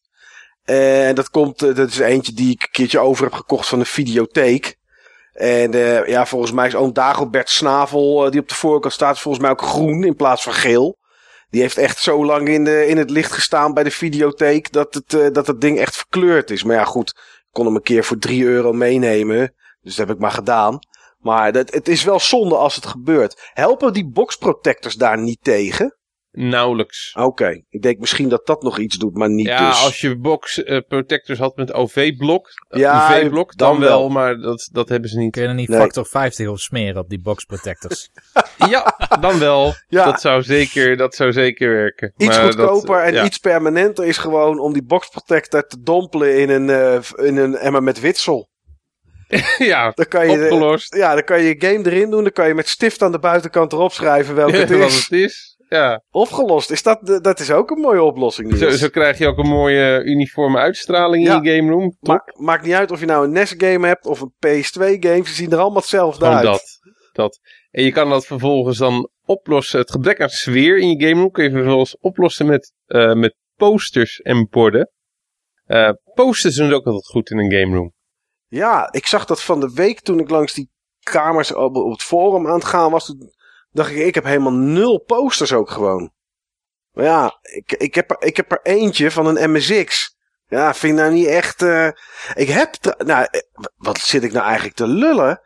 En 0.63 1.15
dat 1.15 1.29
komt, 1.29 1.59
dat 1.59 1.89
is 1.89 1.99
eentje 1.99 2.33
die 2.33 2.51
ik 2.51 2.61
een 2.61 2.71
keertje 2.71 2.99
over 2.99 3.23
heb 3.23 3.33
gekocht 3.33 3.67
van 3.67 3.79
de 3.79 3.85
videotheek. 3.85 4.77
En 5.37 5.75
uh, 5.75 6.07
ja, 6.07 6.25
volgens 6.25 6.51
mij 6.51 6.67
is 6.67 6.75
oom 6.75 6.93
Dagobert 6.93 7.49
Snavel, 7.49 8.25
uh, 8.25 8.31
die 8.31 8.41
op 8.41 8.49
de 8.49 8.55
voorkant 8.55 8.93
staat, 8.93 9.19
volgens 9.19 9.43
mij 9.43 9.51
ook 9.51 9.61
groen 9.61 10.03
in 10.03 10.15
plaats 10.15 10.43
van 10.43 10.53
geel. 10.53 10.97
Die 11.49 11.61
heeft 11.61 11.77
echt 11.77 11.97
zo 11.99 12.25
lang 12.25 12.47
in, 12.47 12.63
de, 12.63 12.87
in 12.87 12.97
het 12.97 13.09
licht 13.09 13.31
gestaan 13.31 13.73
bij 13.73 13.83
de 13.83 13.91
videotheek 13.91 14.71
dat 14.71 14.93
het, 14.93 15.13
uh, 15.13 15.27
dat 15.31 15.61
ding 15.61 15.79
echt 15.79 15.95
verkleurd 15.95 16.51
is. 16.51 16.63
Maar 16.63 16.75
ja, 16.75 16.83
goed, 16.83 17.09
ik 17.17 17.47
kon 17.51 17.65
hem 17.65 17.75
een 17.75 17.81
keer 17.81 18.03
voor 18.03 18.17
3 18.17 18.43
euro 18.43 18.73
meenemen. 18.73 19.53
Dus 19.81 19.95
dat 19.95 20.07
heb 20.07 20.15
ik 20.15 20.21
maar 20.21 20.31
gedaan. 20.31 20.79
Maar 21.17 21.51
dat, 21.51 21.73
het 21.73 21.87
is 21.87 22.03
wel 22.03 22.19
zonde 22.19 22.55
als 22.55 22.75
het 22.75 22.85
gebeurt. 22.85 23.49
Helpen 23.53 23.93
die 23.93 24.09
boxprotectors 24.09 24.95
daar 24.95 25.17
niet 25.17 25.39
tegen? 25.41 25.96
Nauwelijks. 26.39 27.13
Oké, 27.15 27.25
okay. 27.25 27.65
ik 27.69 27.81
denk 27.81 27.99
misschien 27.99 28.29
dat 28.29 28.45
dat 28.45 28.61
nog 28.61 28.79
iets 28.79 28.97
doet, 28.97 29.17
maar 29.17 29.29
niet 29.29 29.45
ja, 29.45 29.69
dus. 29.69 29.83
als 29.83 30.01
je 30.01 30.17
box 30.17 30.57
uh, 30.57 30.79
protectors 30.87 31.39
had 31.39 31.55
met 31.55 31.73
OV-blok, 31.73 32.49
ja, 32.69 33.19
UV-blok, 33.19 33.57
dan, 33.57 33.71
dan 33.71 33.79
wel, 33.79 33.99
wel, 33.99 34.09
maar 34.09 34.37
dat, 34.37 34.69
dat 34.71 34.89
hebben 34.89 35.09
ze 35.09 35.17
niet. 35.17 35.31
Kun 35.31 35.41
je 35.41 35.47
er 35.47 35.53
niet 35.53 35.69
nee. 35.69 35.79
factor 35.79 36.05
50 36.05 36.47
op 36.47 36.57
smeren 36.57 37.01
op 37.01 37.09
die 37.09 37.21
box 37.21 37.43
protectors? 37.43 38.09
ja, 38.69 38.95
dan 39.19 39.39
wel. 39.39 39.73
Ja. 39.87 40.05
Dat, 40.05 40.21
zou 40.21 40.43
zeker, 40.43 40.97
dat 40.97 41.15
zou 41.15 41.31
zeker 41.31 41.69
werken. 41.69 42.13
Iets 42.17 42.37
maar 42.37 42.45
goedkoper 42.45 42.95
dat, 42.95 43.05
en 43.05 43.13
ja. 43.13 43.25
iets 43.25 43.37
permanenter 43.37 44.05
is 44.05 44.17
gewoon 44.17 44.59
om 44.59 44.73
die 44.73 44.83
box 44.83 45.09
protector 45.09 45.67
te 45.67 45.81
dompelen 45.81 46.39
in 46.39 46.49
een, 46.49 46.67
uh, 46.67 47.27
in 47.27 47.37
een 47.37 47.55
emmer 47.55 47.83
met 47.83 47.99
witsel. 47.99 48.49
ja, 49.57 49.91
dan 49.95 50.07
kan 50.07 50.29
je, 50.29 50.43
opgelost. 50.43 50.95
Ja, 50.95 51.13
dan 51.13 51.23
kan 51.23 51.41
je 51.41 51.47
je 51.47 51.67
game 51.67 51.85
erin 51.85 52.09
doen. 52.09 52.23
Dan 52.23 52.31
kan 52.31 52.47
je 52.47 52.53
met 52.53 52.67
stift 52.67 53.01
aan 53.01 53.11
de 53.11 53.19
buitenkant 53.19 53.73
erop 53.73 53.91
schrijven 53.91 54.35
welke 54.35 54.57
het 54.67 54.71
is. 54.71 54.77
Wat 54.77 54.93
het 54.93 55.11
is. 55.11 55.46
Ja. 55.69 56.03
Opgelost. 56.11 56.71
Is 56.71 56.83
dat, 56.83 57.19
dat 57.21 57.39
is 57.39 57.51
ook 57.51 57.71
een 57.71 57.81
mooie 57.81 58.03
oplossing. 58.03 58.57
Zo, 58.57 58.69
zo, 58.69 58.87
krijg 58.87 59.17
je 59.17 59.27
ook 59.27 59.37
een 59.37 59.49
mooie 59.49 60.03
uniforme 60.03 60.57
uitstraling 60.57 61.25
ja. 61.25 61.35
in 61.35 61.43
je 61.43 61.55
game 61.55 61.71
room. 61.71 61.97
Ma 61.99 62.23
maakt 62.33 62.65
niet 62.65 62.73
uit 62.73 62.91
of 62.91 62.99
je 62.99 63.05
nou 63.05 63.25
een 63.25 63.31
NES 63.31 63.53
game 63.57 63.87
hebt 63.87 64.05
of 64.05 64.21
een 64.21 64.33
PS2 64.33 64.99
game. 64.99 65.25
Ze 65.25 65.33
zien 65.33 65.51
er 65.51 65.57
allemaal 65.57 65.79
hetzelfde 65.79 66.25
Gewoon 66.25 66.37
uit. 66.37 66.45
dat. 66.45 66.79
dat. 67.11 67.39
En 67.71 67.83
je 67.83 67.91
kan 67.91 68.09
dat 68.09 68.25
vervolgens 68.25 68.77
dan 68.77 69.09
oplossen. 69.25 69.79
Het 69.79 69.91
gebrek 69.91 70.21
aan 70.21 70.29
sfeer 70.29 70.77
in 70.77 70.89
je 70.89 71.07
game 71.07 71.21
room 71.21 71.31
kun 71.31 71.43
je 71.43 71.51
vervolgens 71.51 71.97
oplossen 71.99 72.45
met, 72.45 72.73
uh, 72.87 73.13
met 73.13 73.35
posters 73.55 74.19
en 74.21 74.47
borden. 74.49 74.91
Uh, 75.67 75.89
posters 76.13 76.55
doen 76.55 76.73
ook 76.73 76.85
altijd 76.85 77.07
goed 77.07 77.29
in 77.29 77.37
een 77.37 77.51
game 77.51 77.75
room. 77.75 77.93
Ja, 78.47 78.91
ik 78.91 79.05
zag 79.05 79.25
dat 79.25 79.43
van 79.43 79.59
de 79.59 79.71
week 79.73 79.99
toen 79.99 80.19
ik 80.19 80.29
langs 80.29 80.53
die 80.53 80.69
kamers 80.99 81.53
op, 81.53 81.75
op 81.75 81.91
het 81.91 82.03
forum 82.03 82.47
aan 82.47 82.53
het 82.53 82.65
gaan 82.65 82.91
was. 82.91 83.05
Toen 83.05 83.31
dacht 83.77 83.91
ik, 83.91 83.97
ik 83.97 84.15
heb 84.15 84.23
helemaal 84.23 84.53
nul 84.53 84.97
posters 84.99 85.53
ook 85.53 85.69
gewoon. 85.69 86.11
Maar 86.91 87.05
ja, 87.05 87.39
ik, 87.41 87.73
ik, 87.73 87.95
heb, 87.95 88.11
er, 88.11 88.17
ik 88.19 88.37
heb 88.37 88.51
er 88.51 88.59
eentje 88.63 89.11
van 89.11 89.25
een 89.25 89.51
MSX. 89.51 90.15
Ja, 90.47 90.73
vind 90.73 90.93
ik 90.93 90.99
nou 90.99 91.13
niet 91.13 91.27
echt... 91.27 91.61
Uh, 91.61 91.87
ik 92.33 92.47
heb... 92.47 92.75
Nou, 92.97 93.27
wat 93.77 93.97
zit 93.97 94.23
ik 94.23 94.31
nou 94.31 94.45
eigenlijk 94.45 94.75
te 94.75 94.87
lullen? 94.87 95.41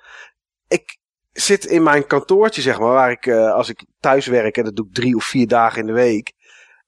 Ik 0.68 0.98
zit 1.32 1.66
in 1.66 1.84
mijn 1.84 2.08
kantoortje, 2.08 2.62
zeg 2.62 2.80
maar, 2.80 2.94
waar 2.94 3.12
ik, 3.12 3.26
uh, 3.26 3.54
als 3.54 3.70
ik 3.70 3.86
thuis 4.00 4.26
werk, 4.26 4.58
en 4.58 4.64
dat 4.64 4.76
doe 4.76 4.86
ik 4.88 4.94
drie 4.94 5.16
of 5.16 5.24
vier 5.24 5.48
dagen 5.48 5.80
in 5.80 5.88
de 5.88 5.94
week. 5.94 6.34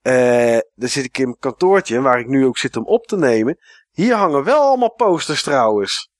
Uh, 0.01 0.59
dan 0.75 0.89
zit 0.89 1.05
ik 1.05 1.17
in 1.17 1.25
mijn 1.25 1.39
kantoortje, 1.39 2.01
waar 2.01 2.19
ik 2.19 2.27
nu 2.27 2.45
ook 2.45 2.57
zit 2.57 2.77
om 2.77 2.85
op 2.85 3.05
te 3.05 3.17
nemen. 3.17 3.57
Hier 3.91 4.15
hangen 4.15 4.43
wel 4.43 4.61
allemaal 4.61 4.93
posters 4.93 5.43
trouwens. 5.43 6.12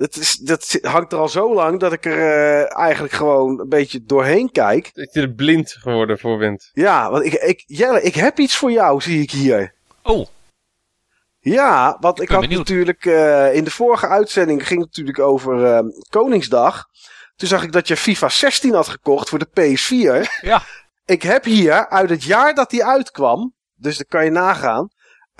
Dat, 0.00 0.16
is, 0.16 0.36
dat 0.36 0.78
hangt 0.82 1.12
er 1.12 1.18
al 1.18 1.28
zo 1.28 1.54
lang 1.54 1.80
dat 1.80 1.92
ik 1.92 2.04
er 2.04 2.18
uh, 2.18 2.78
eigenlijk 2.78 3.12
gewoon 3.12 3.60
een 3.60 3.68
beetje 3.68 4.04
doorheen 4.04 4.50
kijk. 4.50 4.90
Dat 4.94 5.14
je 5.14 5.20
er 5.20 5.32
blind 5.32 5.72
geworden 5.72 6.18
voor 6.18 6.38
bent. 6.38 6.70
Ja, 6.72 7.10
want 7.10 7.24
ik, 7.24 7.32
ik, 7.32 7.62
Jelle, 7.66 8.02
ik 8.02 8.14
heb 8.14 8.38
iets 8.38 8.56
voor 8.56 8.72
jou, 8.72 9.00
zie 9.00 9.22
ik 9.22 9.30
hier. 9.30 9.74
Oh. 10.02 10.26
Ja, 11.40 11.96
want 12.00 12.16
ik, 12.16 12.22
ik 12.22 12.30
had 12.30 12.40
benieuwd. 12.40 12.58
natuurlijk 12.58 13.04
uh, 13.04 13.54
in 13.54 13.64
de 13.64 13.70
vorige 13.70 14.06
uitzending 14.06 14.66
ging 14.66 14.80
het 14.80 14.88
natuurlijk 14.88 15.18
over 15.18 15.58
uh, 15.58 15.78
Koningsdag. 16.08 16.86
Toen 17.36 17.48
zag 17.48 17.62
ik 17.62 17.72
dat 17.72 17.88
je 17.88 17.96
FIFA 17.96 18.28
16 18.28 18.74
had 18.74 18.88
gekocht 18.88 19.28
voor 19.28 19.38
de 19.38 19.48
PS4. 19.48 20.40
Ja. 20.40 20.62
Ik 21.04 21.22
heb 21.22 21.44
hier 21.44 21.88
uit 21.88 22.10
het 22.10 22.24
jaar 22.24 22.54
dat 22.54 22.70
die 22.70 22.84
uitkwam, 22.84 23.54
dus 23.74 23.96
dan 23.96 24.06
kan 24.08 24.24
je 24.24 24.30
nagaan, 24.30 24.88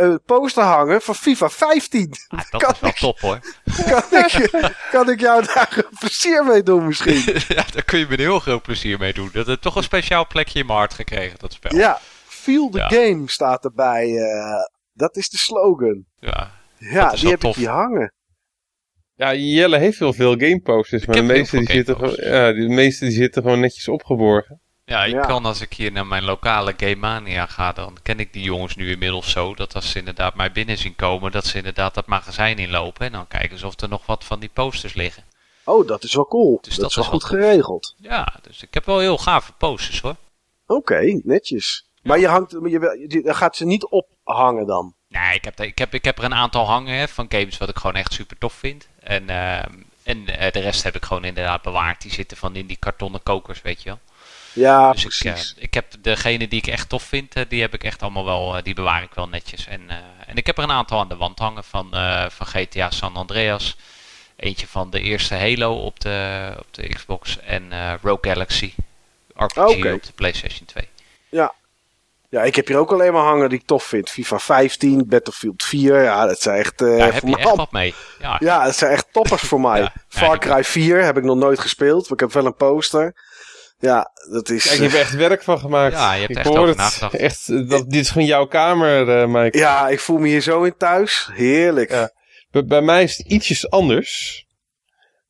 een 0.01 0.20
poster 0.27 0.62
hangen 0.62 1.01
van 1.03 1.15
FIFA 1.15 1.49
15. 1.51 2.12
Ah, 2.29 2.39
dat 2.51 2.61
Kan 2.62 2.73
is 2.73 2.81
wel 2.81 2.91
ik- 2.91 2.97
top 2.97 3.19
hoor. 3.20 3.39
Kan 3.87 4.03
ik, 4.25 4.51
kan 4.91 5.11
ik 5.11 5.20
jou 5.20 5.45
daar 5.47 5.75
een 5.77 5.99
plezier 5.99 6.45
mee 6.45 6.62
doen 6.62 6.87
misschien? 6.87 7.35
ja, 7.57 7.65
daar 7.73 7.85
kun 7.85 7.99
je 7.99 8.07
me 8.07 8.12
een 8.12 8.19
heel 8.19 8.39
groot 8.41 8.62
plezier 8.62 8.99
mee 8.99 9.12
doen. 9.12 9.31
Dat 9.33 9.47
heeft 9.47 9.62
toch 9.62 9.77
een 9.77 9.83
speciaal 9.83 10.27
plekje 10.27 10.59
in 10.59 10.67
mijn 10.67 10.79
hart 10.79 10.95
gekregen, 10.95 11.39
dat 11.39 11.53
spel. 11.53 11.77
Ja, 11.79 11.99
feel 12.27 12.69
the 12.70 12.79
Ja. 12.79 12.89
game 12.89 13.23
staat 13.31 13.65
erbij. 13.65 14.17
eh, 14.17 14.55
dat 14.93 15.17
is 15.17 15.29
de 15.29 15.39
slogan. 15.39 16.05
Ja. 16.19 16.51
Ja, 16.79 17.03
Dat 17.05 17.12
is 17.12 17.20
die 17.20 17.23
wel 17.23 17.31
heb 17.31 17.41
tof. 17.41 17.51
ik 17.51 17.57
hier 17.57 17.69
hangen. 17.70 18.12
Ja, 19.15 19.35
Jelle 19.35 19.79
heeft 19.79 19.99
wel 19.99 20.12
veel 20.12 20.31
gameposters, 20.39 21.07
maar 21.07 21.17
de 21.17 21.23
heel 21.23 21.31
meeste, 21.33 21.57
die 21.57 21.67
veel 21.67 21.75
zitten 21.77 21.97
gewoon, 21.97 22.15
ja, 22.17 22.53
de 22.53 22.69
meeste 22.69 23.05
die 23.05 23.15
zitten 23.15 23.43
gewoon 23.43 23.61
netjes 23.61 23.89
opgeborgen. 23.89 24.61
Ja, 24.91 25.05
ik 25.05 25.12
Ja. 25.12 25.20
kan 25.27 25.44
als 25.44 25.60
ik 25.60 25.73
hier 25.73 25.93
naar 25.93 26.07
mijn 26.07 26.25
lokale 26.25 26.75
Game 26.77 26.94
Mania 26.97 27.47
ga, 27.47 27.73
dan 27.73 27.97
ken 28.02 28.20
ik 28.20 28.33
die 28.33 28.43
jongens 28.43 28.77
nu 28.77 28.91
inmiddels 28.91 29.31
zo. 29.31 29.55
Dat 29.55 29.75
als 29.75 29.91
ze 29.91 29.99
inderdaad 29.99 30.35
mij 30.35 30.52
binnen 30.52 30.78
zien 30.78 30.97
komen, 30.97 31.33
dat 31.33 31.47
ze 31.47 31.57
inderdaad 31.57 31.94
dat 31.94 32.07
magazijn 32.07 32.59
inlopen. 32.59 33.07
En 33.07 33.12
dan 33.12 33.27
kijken 33.28 33.59
ze 33.59 33.67
of 33.67 33.81
er 33.81 33.89
nog 33.89 34.07
wat 34.07 34.25
van 34.25 34.41
die 34.41 34.51
posters 34.52 34.94
liggen. 34.94 35.25
Oh, 35.65 35.86
dat 35.86 36.05
is 36.05 36.15
wel 36.15 36.27
cool. 36.27 36.59
Dus 36.62 36.70
dat, 36.75 36.81
dat 36.81 36.91
is 36.91 36.97
wel 36.97 37.05
goed 37.05 37.25
geregeld. 37.25 37.94
Ja, 37.99 38.35
dus 38.43 38.62
ik 38.62 38.75
heb 38.75 38.85
wel 38.86 38.99
heel 38.99 39.19
gave 39.19 39.52
posters 39.52 40.01
hoor. 40.01 40.17
Oké, 40.67 41.20
netjes. 41.25 41.85
Maar 42.02 42.19
je 42.19 42.27
hangt, 42.28 42.51
je, 42.51 43.20
je, 43.25 43.35
gaat 43.35 43.57
ze 43.57 43.65
niet 43.67 43.86
ophangen 43.86 44.67
dan. 44.67 44.94
Nee, 45.09 45.35
ik 45.35 45.44
heb, 45.44 45.59
er- 45.59 45.65
ik 45.65 45.78
heb, 45.78 45.94
ik 45.94 46.05
heb 46.05 46.19
er 46.19 46.25
een 46.25 46.35
aantal 46.35 46.67
hangen 46.67 46.99
hè, 46.99 47.09
van 47.09 47.27
games 47.28 47.59
wat 47.59 47.69
ik 47.69 47.77
gewoon 47.78 47.97
echt 47.97 48.12
super 48.12 48.39
tof 48.39 48.52
vind. 48.52 48.89
En, 49.01 49.28
ehm, 49.31 49.73
en 50.02 50.27
eh, 50.39 50.52
de 50.52 50.60
rest 50.60 50.83
heb 50.83 50.94
ik 50.94 51.05
gewoon 51.05 51.25
inderdaad 51.25 51.62
bewaard. 51.62 52.02
Die 52.02 52.12
zitten 52.12 52.36
van 52.36 52.57
in 52.57 52.67
die 52.67 52.77
kartonnen 52.77 53.23
kokers, 53.23 53.62
weet 53.62 53.83
je 53.83 53.89
wel. 53.89 53.99
Ja, 54.53 54.93
dus 54.93 55.03
ik, 55.05 55.09
precies. 55.09 55.55
eh, 55.57 55.62
ik 55.62 55.75
heb 55.75 55.87
degene 56.01 56.49
die 56.49 56.59
ik 56.59 56.67
echt 56.67 56.89
tof 56.89 57.03
vind, 57.03 57.35
eh, 57.35 57.43
die 57.49 57.61
heb 57.61 57.75
ik 57.75 57.85
echt 57.85 58.03
allemaal 58.03 58.25
wel, 58.25 58.57
eh, 58.57 58.62
die 58.62 58.75
bewaar 58.75 59.03
ik 59.03 59.15
wel 59.15 59.29
netjes. 59.29 59.67
En, 59.67 59.81
eh, 59.91 59.97
en 60.27 60.37
ik 60.37 60.47
heb 60.47 60.59
er 60.59 60.65
een 60.65 60.70
aantal 60.70 60.99
aan 61.01 61.09
de 61.09 61.17
wand 61.17 61.39
hangen 61.39 61.65
van, 61.65 61.95
eh, 61.95 62.25
van 62.31 62.47
GTA 62.47 62.91
San 62.91 63.17
Andreas. 63.17 63.77
Eentje 64.37 64.67
van 64.67 64.91
de 64.91 65.01
eerste 65.01 65.35
Halo 65.35 65.75
op 65.75 66.01
de, 66.01 66.51
op 66.59 66.67
de 66.75 66.89
Xbox. 66.89 67.39
En 67.41 67.73
eh 67.73 67.93
Rogue 68.03 68.31
Galaxy 68.31 68.73
RPG 69.35 69.57
Oké. 69.57 69.93
op 69.93 70.03
de 70.03 70.12
PlayStation 70.15 70.67
2. 70.67 70.89
ja, 72.29 72.43
ik 72.43 72.57
heb 72.57 72.67
hier 72.67 72.77
ook 72.79 72.93
alleen 72.93 73.12
maar 73.12 73.23
hangen 73.25 73.49
die 73.49 73.59
ik 73.59 73.67
tof 73.67 73.85
vind. 73.85 74.11
FIFA 74.11 74.39
15, 74.39 75.09
Battlefield 75.09 75.62
4. 75.62 76.03
Ja, 76.03 76.27
dat 76.27 76.41
zijn 76.41 76.59
echt... 76.59 76.81
eh, 76.83 76.99
Daar 76.99 77.12
heb 77.15 77.23
je 77.27 77.37
echt 77.37 77.57
wat 77.57 77.73
mee. 77.73 77.95
Ja, 78.20 78.37
Ja, 78.41 78.65
dat 78.65 78.77
zijn 78.77 78.93
echt 78.93 79.07
toppers 79.12 79.43
voor 79.43 79.61
mij. 79.70 79.81
Ja, 79.81 79.93
Far 80.09 80.31
ja, 80.33 80.39
Cry 80.39 80.65
4 80.65 81.05
heb 81.05 81.17
ik 81.17 81.23
nog 81.25 81.37
nooit 81.37 81.59
gespeeld. 81.59 82.03
Maar 82.03 82.12
ik 82.12 82.20
heb 82.20 82.33
wel 82.33 82.47
een 82.47 82.57
poster. 82.57 83.15
Ja, 83.81 84.10
dat 84.31 84.49
is... 84.49 84.62
Kijk, 84.65 84.76
je 84.76 84.83
hebt 84.83 84.94
er 84.94 85.00
echt 85.00 85.15
werk 85.15 85.42
van 85.42 85.59
gemaakt. 85.59 85.94
Ja, 85.94 86.12
je 86.12 86.20
hebt 86.20 86.31
Ik 86.31 86.36
echt 86.36 86.49
over 86.49 86.76
nagedacht. 86.76 87.15
Echt, 87.15 87.49
eh, 87.49 87.68
dat, 87.68 87.91
dit 87.91 88.00
is 88.00 88.10
gewoon 88.10 88.26
jouw 88.26 88.47
kamer, 88.47 89.20
eh 89.20 89.26
Mike. 89.26 89.59
Ja, 89.59 89.89
ik 89.89 90.00
voel 90.00 90.18
me 90.18 90.28
hier 90.28 90.41
zo 90.41 90.62
in 90.62 90.76
thuis. 90.76 91.28
Heerlijk. 91.33 91.91
Ja. 91.91 92.10
Bij, 92.50 92.65
bij 92.65 92.81
mij 92.83 93.02
is 93.02 93.17
het 93.17 93.26
ietsjes 93.26 93.70
anders. 93.70 94.44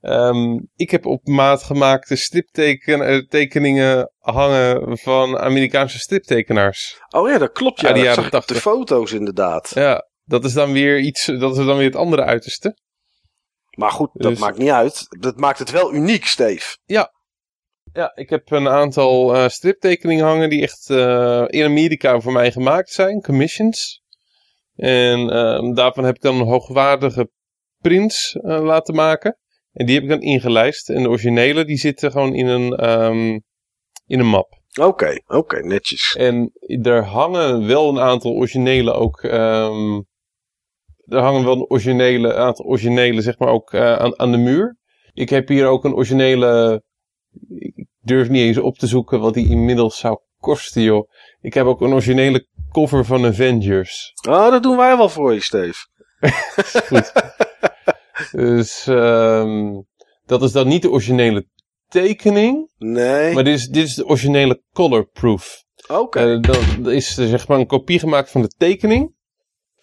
Ehm, 0.00 0.58
ik 0.76 0.90
heb 0.90 1.06
op 1.06 1.26
maat 1.26 1.62
gemaakte 1.62 2.16
striptekeningen 2.16 4.12
hangen 4.18 4.98
van 4.98 5.38
Amerikaanse 5.38 5.98
striptekenaars. 5.98 7.00
Oh 7.08 7.28
ja, 7.28 7.38
dat 7.38 7.52
klopt. 7.52 7.80
Ja, 7.80 7.92
dat 7.92 8.14
zag 8.14 8.24
de 8.24 8.30
80. 8.30 8.60
foto's 8.60 9.12
inderdaad. 9.12 9.70
Ja, 9.74 10.08
dat 10.24 10.44
is 10.44 10.52
dan 10.52 10.72
weer 10.72 10.98
iets, 10.98 11.24
dat 11.24 11.58
is 11.58 11.64
dan 11.64 11.76
weer 11.76 11.86
het 11.86 11.96
andere 11.96 12.24
uiterste. 12.24 12.76
Maar 13.70 13.90
goed, 13.90 14.10
dat 14.12 14.30
Dus- 14.30 14.40
maakt 14.40 14.58
niet 14.58 14.70
uit. 14.70 15.06
Dat 15.08 15.36
maakt 15.36 15.58
het 15.58 15.70
wel 15.70 15.94
uniek, 15.94 16.26
Steve. 16.26 16.76
Ja, 16.84 17.12
ik 18.14 18.30
heb 18.30 18.50
een 18.50 18.68
aantal 18.68 19.34
eh, 19.34 19.48
striptekeningen 19.48 20.24
hangen 20.24 20.50
die 20.50 20.62
echt 20.62 20.90
eh, 20.90 21.44
in 21.46 21.64
Amerika 21.64 22.20
voor 22.20 22.32
mij 22.32 22.52
gemaakt 22.52 22.90
zijn, 22.90 23.20
commissions. 23.20 24.02
En 24.76 25.30
ehm, 25.30 25.74
daarvan 25.74 26.04
heb 26.04 26.14
ik 26.14 26.22
dan 26.22 26.40
een 26.40 26.46
hoogwaardige 26.46 27.30
prints 27.78 28.32
eh, 28.34 28.62
laten 28.62 28.94
maken. 28.94 29.38
En 29.72 29.86
die 29.86 29.94
heb 29.94 30.04
ik 30.04 30.10
dan 30.10 30.20
ingelijst. 30.20 30.90
En 30.90 31.02
de 31.02 31.08
originele 31.08 31.64
die 31.64 31.76
zitten 31.76 32.10
gewoon 32.10 32.34
in 32.34 32.46
een, 32.46 32.76
ehm, 32.76 33.38
in 34.06 34.20
een 34.20 34.26
map. 34.26 34.58
Oké, 34.80 35.20
oké, 35.26 35.66
netjes. 35.66 36.14
En 36.18 36.52
er 36.82 37.04
hangen 37.04 37.66
wel 37.66 37.88
een 37.88 38.00
aantal 38.00 38.32
originele 38.32 38.92
ook. 38.92 39.22
ehm, 39.22 40.00
er 41.04 41.20
hangen 41.20 41.44
wel 41.44 41.54
een 41.54 41.70
originele, 41.70 42.34
aantal 42.34 42.64
originele, 42.64 43.20
zeg 43.20 43.38
maar, 43.38 43.48
ook 43.48 43.74
aan, 43.74 44.18
aan 44.18 44.32
de 44.32 44.38
muur. 44.38 44.78
Ik 45.12 45.28
heb 45.30 45.48
hier 45.48 45.66
ook 45.66 45.84
een 45.84 45.94
originele. 45.94 46.82
Ik 47.48 47.86
durf 48.00 48.28
niet 48.28 48.42
eens 48.42 48.58
op 48.58 48.78
te 48.78 48.86
zoeken 48.86 49.20
wat 49.20 49.34
die 49.34 49.48
inmiddels 49.48 49.98
zou 49.98 50.18
kosten, 50.38 50.82
joh. 50.82 51.10
Ik 51.40 51.54
heb 51.54 51.66
ook 51.66 51.80
een 51.80 51.92
originele 51.92 52.46
cover 52.72 53.04
van 53.04 53.26
Avengers. 53.26 54.12
Oh, 54.28 54.50
dat 54.50 54.62
doen 54.62 54.76
wij 54.76 54.96
wel 54.96 55.08
voor 55.08 55.34
je, 55.34 55.40
Steve. 55.40 55.86
Dus 58.32 58.86
ehm, 58.86 59.80
dat 60.26 60.42
is 60.42 60.52
dan 60.52 60.68
niet 60.68 60.82
de 60.82 60.90
originele 60.90 61.46
tekening. 61.88 62.70
Nee. 62.78 63.34
Maar 63.34 63.44
dit 63.44 63.54
is, 63.54 63.68
dit 63.68 63.86
is 63.86 63.94
de 63.94 64.06
originele 64.06 64.62
colorproof. 64.72 65.64
Oké. 65.88 66.18
Eh, 66.18 66.40
dan 66.40 66.90
is 66.90 67.14
zeg 67.14 67.48
maar 67.48 67.58
een 67.58 67.66
kopie 67.66 67.98
gemaakt 67.98 68.30
van 68.30 68.42
de 68.42 68.48
tekening. 68.48 69.14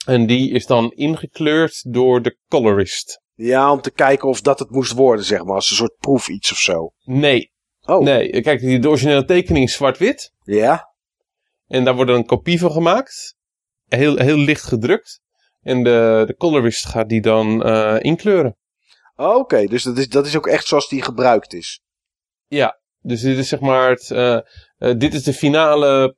En 0.06 0.26
die 0.26 0.52
is 0.52 0.66
dan 0.66 0.92
ingekleurd 0.92 1.94
door 1.94 2.22
de 2.22 2.38
colorist. 2.48 3.22
Ja, 3.38 3.72
om 3.72 3.82
te 3.82 3.92
kijken 3.92 4.28
of 4.28 4.42
dat 4.42 4.60
het 4.60 4.70
moest 4.70 4.92
worden, 4.92 5.26
zeg 5.26 5.44
maar. 5.44 5.56
Als 5.56 5.70
een 5.70 5.76
soort 5.76 5.98
proef 5.98 6.28
iets 6.30 6.52
of 6.52 6.58
zo. 6.58 6.92
Nee, 7.04 7.56
Oh, 7.88 8.04
nee. 8.04 8.42
Kijk, 8.42 8.60
die, 8.60 8.80
de 8.80 8.90
originele 8.90 9.26
tekening 9.26 9.66
is 9.66 9.74
zwart-wit. 9.74 10.34
ja? 10.44 10.96
En 11.68 11.84
daar 11.84 11.96
wordt 11.96 12.12
een 12.12 12.26
kopie 12.26 12.60
van 12.60 12.72
gemaakt. 12.72 13.36
Heel, 13.88 14.18
heel 14.18 14.38
licht 14.38 14.64
gedrukt. 14.64 15.22
En 15.62 15.84
de, 15.84 16.24
de 16.28 16.36
colorist 16.36 16.86
gaat 16.86 17.10
die 17.10 17.22
dan 17.22 17.64
eh, 17.64 17.96
inkleuren. 18.00 18.58
Oké, 19.16 19.66
dus 19.66 19.84
dat 19.84 19.98
is, 19.98 20.10
dat 20.10 20.26
is 20.26 20.36
ook 20.38 20.48
echt 20.48 20.68
zoals 20.68 20.90
die 20.90 21.02
gebruikt 21.02 21.54
is. 21.54 21.82
Ja, 22.46 22.80
dus 23.00 23.22
dit 23.22 23.38
is 23.38 23.48
zeg 23.48 23.60
maar 23.60 23.90
het, 23.90 24.12
eh, 24.12 24.36
eh, 24.78 24.98
dit 24.98 25.14
is 25.14 25.24
de 25.24 25.34
finale 25.34 26.16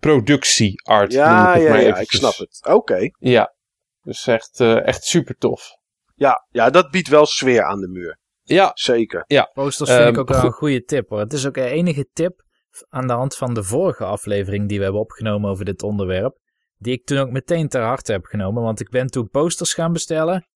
productie-art. 0.00 1.12
noem 1.12 1.20
Ja, 1.20 1.56
ja, 1.56 1.76
ja, 1.76 1.96
ik 1.96 2.10
snap 2.10 2.36
het. 2.36 2.66
Oké. 2.68 3.10
Ja, 3.18 3.54
dus 4.02 4.26
echt, 4.26 4.60
echt 4.60 5.04
super 5.04 5.36
tof. 5.36 5.80
Ja, 6.22 6.46
ja, 6.50 6.70
dat 6.70 6.90
biedt 6.90 7.08
wel 7.08 7.26
sfeer 7.26 7.62
aan 7.62 7.80
de 7.80 7.88
muur. 7.88 8.18
Ja, 8.42 8.70
Zeker. 8.74 9.24
Posters 9.52 9.90
vind 9.90 10.02
Ehm, 10.02 10.12
ik 10.12 10.18
ook 10.18 10.28
wel 10.28 10.44
een 10.44 10.52
goede 10.52 10.84
tip 10.84 11.08
hoor. 11.08 11.18
Het 11.18 11.32
is 11.32 11.46
ook 11.46 11.54
de 11.54 11.64
enige 11.64 12.08
tip 12.12 12.42
aan 12.88 13.06
de 13.06 13.12
hand 13.12 13.36
van 13.36 13.54
de 13.54 13.62
vorige 13.62 14.04
aflevering 14.04 14.68
die 14.68 14.78
we 14.78 14.84
hebben 14.84 15.02
opgenomen 15.02 15.50
over 15.50 15.64
dit 15.64 15.82
onderwerp. 15.82 16.38
Die 16.76 16.92
ik 16.92 17.04
toen 17.04 17.18
ook 17.18 17.30
meteen 17.30 17.68
ter 17.68 17.82
harte 17.82 18.12
heb 18.12 18.24
genomen. 18.24 18.62
Want 18.62 18.80
ik 18.80 18.90
ben 18.90 19.06
toen 19.06 19.28
posters 19.28 19.74
gaan 19.74 19.92
bestellen. 19.92 20.48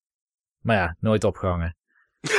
Maar 0.59 0.77
ja, 0.77 0.97
nooit 1.01 1.25
opgehangen. 1.25 1.77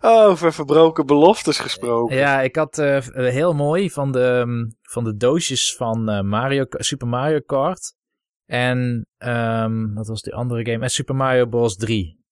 Oh, 0.00 0.24
over 0.26 0.52
verbroken 0.52 1.06
beloftes 1.06 1.58
gesproken. 1.58 2.16
Ja, 2.16 2.40
ik 2.40 2.56
had 2.56 2.78
eh, 2.78 3.00
heel 3.12 3.52
mooi 3.52 3.90
van 3.90 4.12
de, 4.12 4.24
ehm, 4.26 4.64
van 4.82 5.04
de 5.04 5.16
doosjes 5.16 5.76
van 5.76 6.08
eh, 6.08 6.20
Mario, 6.20 6.64
Super 6.68 7.08
Mario 7.08 7.40
Kart. 7.40 7.94
En 8.52 9.06
ehm, 9.18 9.94
wat 9.94 10.06
was 10.06 10.22
die 10.22 10.34
andere 10.34 10.64
game? 10.70 10.82
En 10.84 10.90
Super 10.90 11.14
Mario 11.14 11.46
Bros. 11.46 11.76
3. 11.76 12.24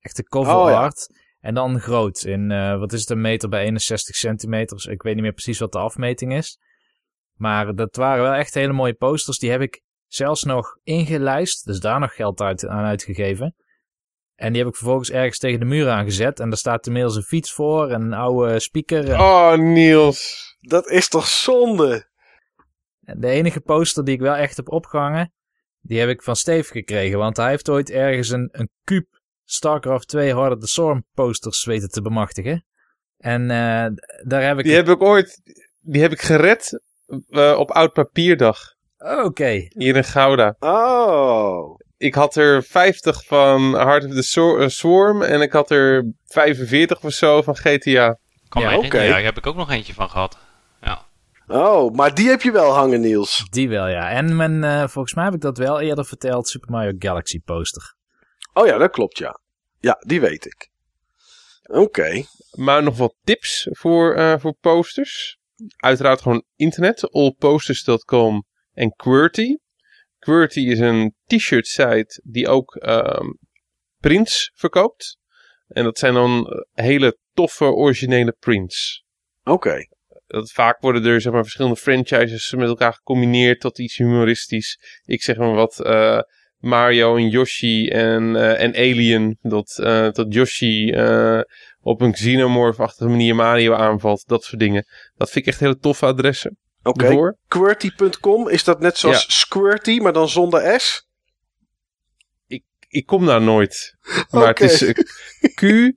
Echte 0.00 0.22
cover 0.22 0.54
Oh, 0.54 0.68
ja. 0.68 0.80
art. 0.80 1.06
En 1.40 1.54
dan 1.54 1.80
groot. 1.80 2.24
In, 2.24 2.50
eh, 2.50 2.78
wat 2.78 2.92
is 2.92 3.00
het, 3.00 3.10
een 3.10 3.20
meter 3.20 3.48
bij 3.48 3.64
61 3.64 4.16
centimeter. 4.16 4.76
Dus 4.76 4.86
ik 4.86 5.02
weet 5.02 5.14
niet 5.14 5.22
meer 5.22 5.32
precies 5.32 5.58
wat 5.58 5.72
de 5.72 5.78
afmeting 5.78 6.32
is. 6.32 6.58
Maar 7.34 7.74
dat 7.74 7.96
waren 7.96 8.22
wel 8.22 8.32
echt 8.32 8.54
hele 8.54 8.72
mooie 8.72 8.94
posters. 8.94 9.38
Die 9.38 9.50
heb 9.50 9.60
ik 9.60 9.82
zelfs 10.06 10.44
nog 10.44 10.76
ingelijst. 10.82 11.64
Dus 11.64 11.80
daar 11.80 12.00
nog 12.00 12.14
geld 12.14 12.40
uit, 12.40 12.66
aan 12.66 12.84
uitgegeven. 12.84 13.54
En 14.34 14.52
die 14.52 14.62
heb 14.62 14.70
ik 14.70 14.76
vervolgens 14.76 15.10
ergens 15.10 15.38
tegen 15.38 15.60
de 15.60 15.66
muur 15.66 15.88
aangezet. 15.88 16.40
En 16.40 16.48
daar 16.48 16.58
staat 16.58 16.86
inmiddels 16.86 17.16
een 17.16 17.22
fiets 17.22 17.52
voor 17.52 17.90
en 17.90 18.00
een 18.02 18.12
oude 18.14 18.60
speaker. 18.60 19.10
En 19.10 19.20
Oh, 19.20 19.54
Niels. 19.54 20.56
Dat 20.60 20.90
is 20.90 21.08
toch 21.08 21.26
zonde? 21.26 22.06
de 22.98 23.28
enige 23.28 23.60
poster 23.60 24.04
die 24.04 24.14
ik 24.14 24.20
wel 24.20 24.34
echt 24.34 24.56
heb 24.56 24.72
opgehangen, 24.72 25.32
die 25.88 25.98
heb 25.98 26.08
ik 26.08 26.22
van 26.22 26.36
Steve 26.36 26.72
gekregen. 26.72 27.18
Want 27.18 27.36
hij 27.36 27.48
heeft 27.48 27.68
ooit 27.68 27.90
ergens 27.90 28.28
een, 28.28 28.48
een 28.52 28.70
kuub 28.84 29.06
StarCraft 29.44 30.08
2 30.08 30.34
Heart 30.34 30.52
of 30.52 30.60
the 30.60 30.66
Storm 30.66 31.04
posters 31.14 31.64
weten 31.64 31.88
te 31.88 32.02
bemachtigen. 32.02 32.64
En 33.16 33.50
eh, 33.50 33.86
daar 34.24 34.42
heb 34.42 34.58
ik... 34.58 34.64
Die 34.64 34.74
heb 34.74 34.88
ik 34.88 35.02
ooit, 35.02 35.40
die 35.80 36.02
heb 36.02 36.12
ik 36.12 36.20
gered 36.20 36.82
eh, 37.28 37.54
op 37.58 37.70
Oud 37.70 37.92
Papierdag. 37.92 38.58
Oké. 38.98 39.66
Hier 39.68 39.96
in 39.96 40.04
Gouda. 40.04 40.56
Oh. 40.58 41.76
Ik 41.96 42.14
had 42.14 42.36
er 42.36 42.62
50 42.62 43.24
van 43.24 43.74
Heart 43.74 44.04
of 44.04 44.10
the 44.10 44.56
eh, 44.60 44.68
Swarm 44.68 45.22
en 45.22 45.40
ik 45.40 45.52
had 45.52 45.70
er 45.70 46.12
45 46.24 47.04
of 47.04 47.12
zo 47.12 47.42
van 47.42 47.56
GTA. 47.56 48.18
Kan 48.48 48.62
Ja, 48.62 48.76
oké. 48.76 49.02
Ja, 49.02 49.10
daar 49.10 49.22
heb 49.22 49.36
ik 49.36 49.46
ook 49.46 49.56
nog 49.56 49.70
eentje 49.70 49.94
van 49.94 50.10
gehad. 50.10 50.38
Oh, 51.48 51.94
maar 51.94 52.14
die 52.14 52.28
heb 52.28 52.42
je 52.42 52.52
wel 52.52 52.72
hangen, 52.72 53.00
Niels. 53.00 53.46
Die 53.50 53.68
wel, 53.68 53.88
ja. 53.88 54.10
En 54.10 54.36
mijn, 54.36 54.64
eh, 54.64 54.88
volgens 54.88 55.14
mij 55.14 55.24
heb 55.24 55.34
ik 55.34 55.40
dat 55.40 55.58
wel 55.58 55.80
eerder 55.80 56.04
verteld, 56.04 56.48
Super 56.48 56.70
Mario 56.70 56.92
Galaxy 56.98 57.40
poster. 57.40 57.94
Oh 58.52 58.66
ja, 58.66 58.78
dat 58.78 58.90
klopt, 58.90 59.18
ja. 59.18 59.40
Ja, 59.78 59.96
die 60.06 60.20
weet 60.20 60.46
ik. 60.46 60.70
Oké. 61.62 62.22
Maar 62.50 62.82
nog 62.82 62.96
wat 62.96 63.14
tips 63.24 63.68
voor, 63.70 64.14
eh, 64.14 64.34
voor 64.38 64.56
posters. 64.60 65.38
Uiteraard 65.76 66.20
gewoon 66.20 66.44
internet. 66.56 67.10
Allposters.com 67.10 68.44
en 68.72 68.90
Qwerty. 68.90 69.56
Qwerty 70.18 70.60
is 70.60 70.78
een 70.78 71.14
t-shirt 71.26 71.66
site 71.66 72.20
die 72.24 72.48
ook 72.48 72.76
ehm, 72.76 73.26
prints 74.00 74.50
verkoopt. 74.54 75.18
En 75.68 75.84
dat 75.84 75.98
zijn 75.98 76.14
dan 76.14 76.46
eh, 76.46 76.84
hele 76.84 77.18
toffe 77.32 77.64
originele 77.64 78.36
prints. 78.38 79.04
Oké. 79.44 79.88
Dat 80.28 80.50
vaak 80.50 80.80
worden 80.80 81.04
er 81.04 81.20
zeg 81.20 81.32
maar, 81.32 81.42
verschillende 81.42 81.76
franchises 81.76 82.52
met 82.52 82.68
elkaar 82.68 82.92
gecombineerd 82.92 83.60
tot 83.60 83.78
iets 83.78 83.96
humoristisch. 83.96 85.00
Ik 85.04 85.22
zeg 85.22 85.36
maar 85.36 85.54
wat 85.54 85.80
eh, 85.80 86.20
Mario 86.58 87.16
en 87.16 87.28
Yoshi 87.28 87.88
en, 87.88 88.36
eh, 88.36 88.62
en 88.62 88.74
Alien. 88.74 89.38
Dat, 89.40 89.78
eh, 89.78 90.10
dat 90.10 90.34
Yoshi 90.34 90.94
op 91.80 92.00
een 92.00 92.12
xenomorph-achtige 92.12 93.10
manier 93.10 93.34
Mario 93.34 93.74
aanvalt. 93.74 94.26
Dat 94.26 94.44
soort 94.44 94.60
dingen. 94.60 94.86
Dat 95.16 95.30
vind 95.30 95.46
ik 95.46 95.52
echt 95.52 95.60
hele 95.60 95.78
toffe 95.78 96.06
adressen. 96.06 96.56
Oké. 96.82 97.34
Qwerty.com, 97.48 98.48
is 98.48 98.64
dat 98.64 98.80
net 98.80 98.98
zoals 98.98 99.22
Ja. 99.22 99.30
Squirty, 99.30 99.98
maar 99.98 100.12
dan 100.12 100.28
zonder 100.28 100.80
S? 100.80 101.06
Ik 102.88 103.06
kom 103.06 103.26
daar 103.26 103.42
nooit. 103.42 103.96
Maar 104.30 104.48
het 104.48 104.60
is 104.60 104.82
eh, 104.82 104.94
Q, 105.54 105.92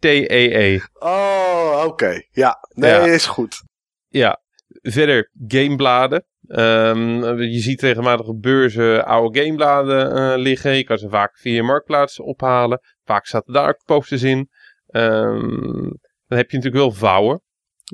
Q-W-E-R-T-E-E. 0.00 0.80
Oh, 0.98 1.82
oké. 1.86 2.22
Ja, 2.30 2.56
nee, 2.74 2.90
Ja. 2.90 3.06
is 3.06 3.26
goed. 3.26 3.62
Ja, 4.08 4.40
verder 4.82 5.30
gamebladen. 5.48 6.24
Ehm, 6.46 7.38
je 7.40 7.58
ziet 7.58 7.80
regelmatig 7.80 8.26
op 8.26 8.42
beurzen 8.42 9.04
oude 9.04 9.40
gamebladen 9.42 10.12
eh, 10.32 10.38
liggen. 10.38 10.76
Je 10.76 10.84
kan 10.84 10.98
ze 10.98 11.08
vaak 11.08 11.38
via 11.38 11.62
marktplaats 11.62 12.20
ophalen. 12.20 12.80
Vaak 13.04 13.26
zaten 13.26 13.52
daar 13.52 13.68
ook 13.68 13.84
posters 13.84 14.22
in. 14.22 14.48
Ehm, 14.86 15.82
dan 16.26 16.38
heb 16.38 16.50
je 16.50 16.56
natuurlijk 16.56 16.82
wel 16.84 16.92
vouwen 16.92 17.42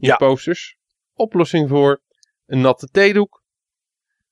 in 0.00 0.08
Ja. 0.08 0.16
posters. 0.16 0.76
Oplossing 1.14 1.68
voor 1.68 2.02
een 2.46 2.60
natte 2.60 2.86
theedoek. 2.86 3.42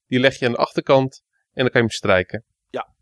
Die 0.06 0.20
leg 0.20 0.38
je 0.38 0.46
aan 0.46 0.52
de 0.52 0.58
achterkant 0.58 1.22
en 1.52 1.62
dan 1.62 1.70
kan 1.70 1.80
je 1.80 1.86
hem 1.86 1.90
strijken. 1.96 2.44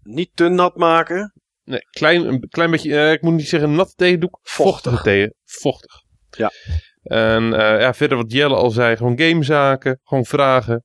Niet 0.05 0.31
te 0.36 0.49
nat 0.49 0.76
maken. 0.76 1.33
Nee, 1.65 1.81
klein, 1.91 2.26
een 2.28 2.49
klein 2.49 2.70
beetje, 2.70 2.99
eh, 2.99 3.12
ik 3.12 3.23
moet 3.23 3.32
niet 3.32 3.49
zeggen 3.49 3.74
natte 3.74 3.94
theedoek, 3.97 4.39
Vochtig. 4.42 4.65
vochtige 4.82 5.02
thee. 5.02 5.31
Vochtig. 5.44 6.02
Ja. 6.31 6.50
En 7.02 7.52
eh, 7.55 7.81
ja, 7.81 7.94
verder 7.94 8.16
wat 8.16 8.32
Jelle 8.32 8.55
al 8.57 8.70
zei, 8.70 8.97
gewoon 8.97 9.18
gamezaken, 9.18 10.00
gewoon 10.05 10.24
vragen. 10.24 10.84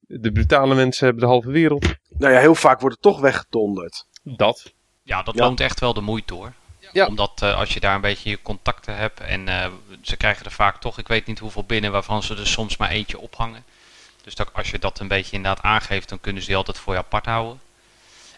De 0.00 0.32
brutale 0.32 0.74
mensen 0.74 1.04
hebben 1.04 1.22
de 1.24 1.30
halve 1.30 1.50
wereld. 1.50 1.86
Nou 2.08 2.32
ja, 2.32 2.40
heel 2.40 2.54
vaak 2.54 2.80
wordt 2.80 2.94
het 2.94 3.04
toch 3.12 3.20
weggetonderd. 3.20 4.04
Dat. 4.22 4.72
Ja, 5.02 5.22
dat 5.22 5.34
Ja. 5.34 5.44
loont 5.44 5.60
echt 5.60 5.80
wel 5.80 5.94
de 5.94 6.00
moeite 6.00 6.34
hoor. 6.34 6.52
Ja. 6.92 7.06
Omdat 7.06 7.42
eh, 7.42 7.58
als 7.58 7.74
je 7.74 7.80
daar 7.80 7.94
een 7.94 8.00
beetje 8.00 8.30
je 8.30 8.42
contacten 8.42 8.96
hebt 8.96 9.20
en 9.20 9.48
eh, 9.48 9.66
ze 10.02 10.16
krijgen 10.16 10.44
er 10.44 10.50
vaak 10.50 10.80
toch, 10.80 10.98
ik 10.98 11.08
weet 11.08 11.26
niet 11.26 11.38
hoeveel 11.38 11.64
binnen, 11.64 11.92
waarvan 11.92 12.22
ze 12.22 12.34
er 12.36 12.46
soms 12.46 12.76
maar 12.76 12.90
eentje 12.90 13.18
ophangen. 13.18 13.64
Dus 14.24 14.34
dat, 14.34 14.50
als 14.52 14.70
je 14.70 14.78
dat 14.78 14.98
een 15.00 15.08
beetje 15.08 15.36
inderdaad 15.36 15.64
aangeeft, 15.64 16.08
dan 16.08 16.20
kunnen 16.20 16.42
ze 16.42 16.48
die 16.48 16.56
altijd 16.56 16.78
voor 16.78 16.92
je 16.92 16.98
apart 16.98 17.26
houden. 17.26 17.60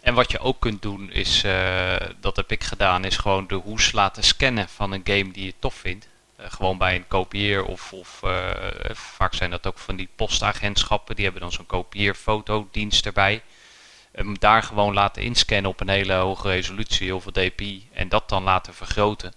En 0.00 0.14
wat 0.14 0.30
je 0.30 0.38
ook 0.38 0.60
kunt 0.60 0.82
doen 0.82 1.10
is, 1.10 1.44
eh, 1.44 1.96
dat 2.20 2.36
heb 2.36 2.50
ik 2.50 2.64
gedaan, 2.64 3.04
is 3.04 3.16
gewoon 3.16 3.46
de 3.46 3.54
hoes 3.54 3.92
laten 3.92 4.22
scannen 4.22 4.68
van 4.68 4.92
een 4.92 5.00
game 5.04 5.30
die 5.30 5.44
je 5.44 5.54
tof 5.58 5.74
vindt. 5.74 6.08
Eh, 6.36 6.46
gewoon 6.48 6.78
bij 6.78 6.94
een 6.94 7.08
kopieer 7.08 7.64
of, 7.64 7.92
of 7.92 8.22
eh, 8.22 8.50
vaak 8.92 9.34
zijn 9.34 9.50
dat 9.50 9.66
ook 9.66 9.78
van 9.78 9.96
die 9.96 10.08
postagentschappen, 10.16 11.14
die 11.14 11.24
hebben 11.24 11.42
dan 11.42 11.52
zo'n 11.52 11.66
kopieerfotodienst 11.66 13.06
erbij 13.06 13.42
hem 14.12 14.38
daar 14.38 14.62
gewoon 14.62 14.94
laten 14.94 15.22
inscannen 15.22 15.70
op 15.70 15.80
een 15.80 15.88
hele 15.88 16.12
hoge 16.12 16.48
resolutie, 16.48 17.06
heel 17.06 17.20
veel 17.20 17.32
dpi, 17.32 17.88
en 17.92 18.08
dat 18.08 18.28
dan 18.28 18.42
laten 18.42 18.74
vergroten. 18.74 19.32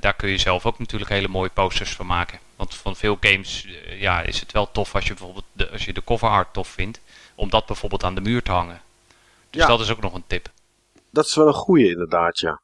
Daar 0.00 0.14
kun 0.16 0.28
je 0.28 0.38
zelf 0.38 0.66
ook 0.66 0.78
natuurlijk 0.78 1.10
hele 1.10 1.28
mooie 1.28 1.48
posters 1.48 1.90
van 1.90 2.06
maken. 2.06 2.38
Want 2.56 2.74
van 2.74 2.96
veel 2.96 3.16
games 3.20 3.66
ja, 3.98 4.20
is 4.20 4.40
het 4.40 4.52
wel 4.52 4.70
tof 4.70 4.94
als 4.94 5.06
je 5.06 5.14
bijvoorbeeld 5.14 5.44
de, 5.52 5.70
als 5.70 5.84
je 5.84 5.92
de 5.92 6.04
cover 6.04 6.28
art 6.28 6.52
tof 6.52 6.68
vindt, 6.68 7.00
om 7.34 7.50
dat 7.50 7.66
bijvoorbeeld 7.66 8.04
aan 8.04 8.14
de 8.14 8.20
muur 8.20 8.42
te 8.42 8.52
hangen. 8.52 8.80
Dus 9.50 9.60
Ja. 9.62 9.66
dat 9.68 9.80
is 9.80 9.90
ook 9.90 10.00
nog 10.00 10.14
een 10.14 10.26
tip. 10.26 10.48
Dat 11.10 11.24
is 11.26 11.34
wel 11.34 11.46
een 11.46 11.52
goeie 11.54 11.90
inderdaad, 11.90 12.38
ja. 12.38 12.60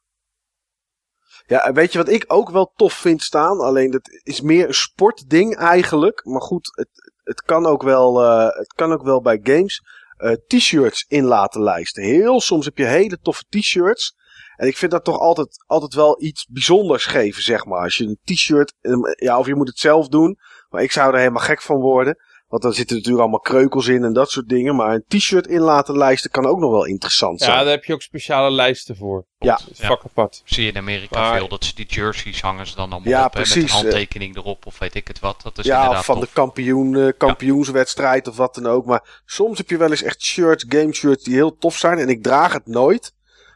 Ja, 1.47 1.65
en 1.65 1.73
weet 1.73 1.91
je 1.91 1.97
wat 1.97 2.09
ik 2.09 2.23
ook 2.27 2.49
wel 2.49 2.71
tof 2.75 2.93
vind 2.93 3.21
staan? 3.21 3.59
Alleen 3.59 3.91
dat 3.91 4.09
is 4.23 4.41
meer 4.41 4.67
een 4.67 4.73
sportding 4.73 5.55
eigenlijk. 5.55 6.25
Maar 6.25 6.41
goed, 6.41 6.71
het, 6.75 7.11
het, 7.23 7.41
kan, 7.41 7.65
ook 7.65 7.83
wel, 7.83 8.23
eh, 8.23 8.57
het 8.57 8.73
kan 8.73 8.91
ook 8.93 9.03
wel 9.03 9.21
bij 9.21 9.39
games. 9.43 9.81
eh, 10.17 10.31
t-shirts 10.47 11.05
in 11.07 11.23
laten 11.23 11.61
lijsten. 11.63 12.03
Heel 12.03 12.41
soms 12.41 12.65
heb 12.65 12.77
je 12.77 12.85
hele 12.85 13.17
toffe 13.21 13.43
t-shirts. 13.49 14.15
En 14.55 14.67
ik 14.67 14.77
vind 14.77 14.91
dat 14.91 15.03
toch 15.03 15.19
altijd, 15.19 15.63
altijd 15.65 15.93
wel 15.93 16.21
iets 16.23 16.47
bijzonders 16.49 17.05
geven, 17.05 17.43
zeg 17.43 17.65
maar. 17.65 17.81
Als 17.83 17.95
je 17.95 18.03
een 18.05 18.19
t-shirt, 18.23 18.73
eh, 18.81 18.93
ja, 19.15 19.39
of 19.39 19.47
je 19.47 19.55
moet 19.55 19.67
het 19.67 19.77
zelf 19.77 20.07
doen. 20.07 20.37
Maar 20.69 20.83
ik 20.83 20.91
zou 20.91 21.11
er 21.13 21.19
helemaal 21.19 21.43
gek 21.43 21.61
van 21.61 21.79
worden. 21.79 22.17
Want 22.53 22.65
dan 22.65 22.73
zitten 22.73 22.95
natuurlijk 22.95 23.23
allemaal 23.23 23.39
kreukels 23.41 23.87
in 23.87 24.03
en 24.03 24.13
dat 24.13 24.31
soort 24.31 24.49
dingen. 24.49 24.75
Maar 24.75 24.93
een 24.93 25.03
t-shirt 25.07 25.47
in 25.47 25.59
laten 25.59 25.97
lijsten 25.97 26.31
kan 26.31 26.45
ook 26.45 26.59
nog 26.59 26.71
wel 26.71 26.85
interessant 26.85 27.39
zijn. 27.39 27.51
Ja, 27.51 27.63
daar 27.63 27.71
heb 27.71 27.83
je 27.83 27.93
ook 27.93 28.01
speciale 28.01 28.51
lijsten 28.51 28.95
voor. 28.95 29.25
Ja. 29.39 29.59
Vak 29.73 30.03
apart. 30.05 30.41
Zie 30.45 30.63
je 30.63 30.71
in 30.71 30.77
Amerika 30.77 31.19
Maar- 31.19 31.37
veel 31.37 31.47
dat 31.47 31.63
ze 31.65 31.75
die 31.75 31.85
jerseys 31.85 32.41
hangen 32.41 32.67
ze 32.67 32.75
dan 32.75 32.91
allemaal 32.91 33.09
Ja, 33.09 33.25
op 33.25 33.33
hè, 33.33 33.39
met 33.39 33.49
precies, 33.49 33.63
een 33.71 33.77
eh. 33.77 33.81
handtekening 33.83 34.35
erop 34.35 34.65
of 34.65 34.79
weet 34.79 34.95
ik 34.95 35.07
het 35.07 35.19
wat. 35.19 35.41
Dat 35.43 35.57
is 35.57 35.65
ja, 35.65 35.79
inderdaad 35.79 36.05
van 36.05 36.15
tof. 36.15 36.25
de 36.25 36.29
kampioen, 36.33 36.95
eh, 36.95 37.07
kampioenswedstrijd 37.17 38.27
of 38.27 38.37
wat 38.37 38.55
dan 38.55 38.67
ook. 38.67 38.85
Maar 38.85 39.21
soms 39.25 39.57
heb 39.57 39.69
je 39.69 39.77
wel 39.77 39.89
eens 39.89 40.03
echt 40.03 40.21
shirts, 40.21 40.65
game 40.67 40.93
shirts 40.93 41.23
die 41.23 41.33
heel 41.35 41.57
tof 41.57 41.77
zijn. 41.77 41.97
En 41.97 42.09
ik 42.09 42.23
draag 42.23 42.53
het 42.53 42.67
nooit. 42.67 43.13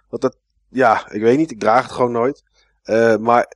Want 0.09 0.21
dat, 0.21 0.37
ja, 0.69 1.11
ik 1.11 1.21
weet 1.21 1.37
niet, 1.37 1.51
ik 1.51 1.59
draag 1.59 1.83
het 1.83 1.91
gewoon 1.91 2.11
nooit. 2.11 2.43
Eh, 2.83 3.15
maar 3.15 3.53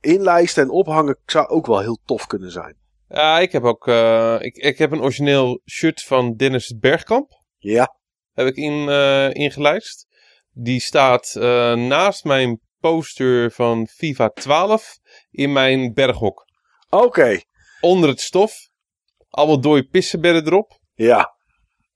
inlijsten 0.00 0.62
en 0.62 0.70
ophangen 0.70 1.16
zou 1.26 1.48
ook 1.48 1.66
wel 1.66 1.80
heel 1.80 1.98
tof 2.04 2.26
kunnen 2.26 2.50
zijn. 2.50 2.78
Ja, 3.12 3.38
ik 3.38 3.52
heb 3.52 3.62
ook 3.62 3.88
eh, 3.88 4.36
ik, 4.40 4.56
ik 4.56 4.78
heb 4.78 4.92
een 4.92 5.00
origineel 5.00 5.60
shirt 5.70 6.02
van 6.02 6.36
Dennis 6.36 6.76
Bergkamp. 6.78 7.30
Ja, 7.58 7.96
Heb 8.32 8.46
ik 8.46 8.56
in, 8.56 8.88
eh, 8.88 9.34
ingelijst. 9.34 10.06
Die 10.52 10.80
staat 10.80 11.34
eh, 11.36 11.74
naast 11.74 12.24
mijn 12.24 12.60
poster 12.80 13.50
van 13.50 13.86
FIFA 13.86 14.28
12 14.28 14.98
in 15.30 15.52
mijn 15.52 15.92
berghok. 15.92 16.44
oké. 16.90 17.40
Onder 17.80 18.08
het 18.08 18.20
stof. 18.20 18.52
Allemaal 19.30 19.60
dode 19.60 19.86
pissenbedden 19.88 20.46
erop. 20.46 20.78
Ja, 20.94 21.34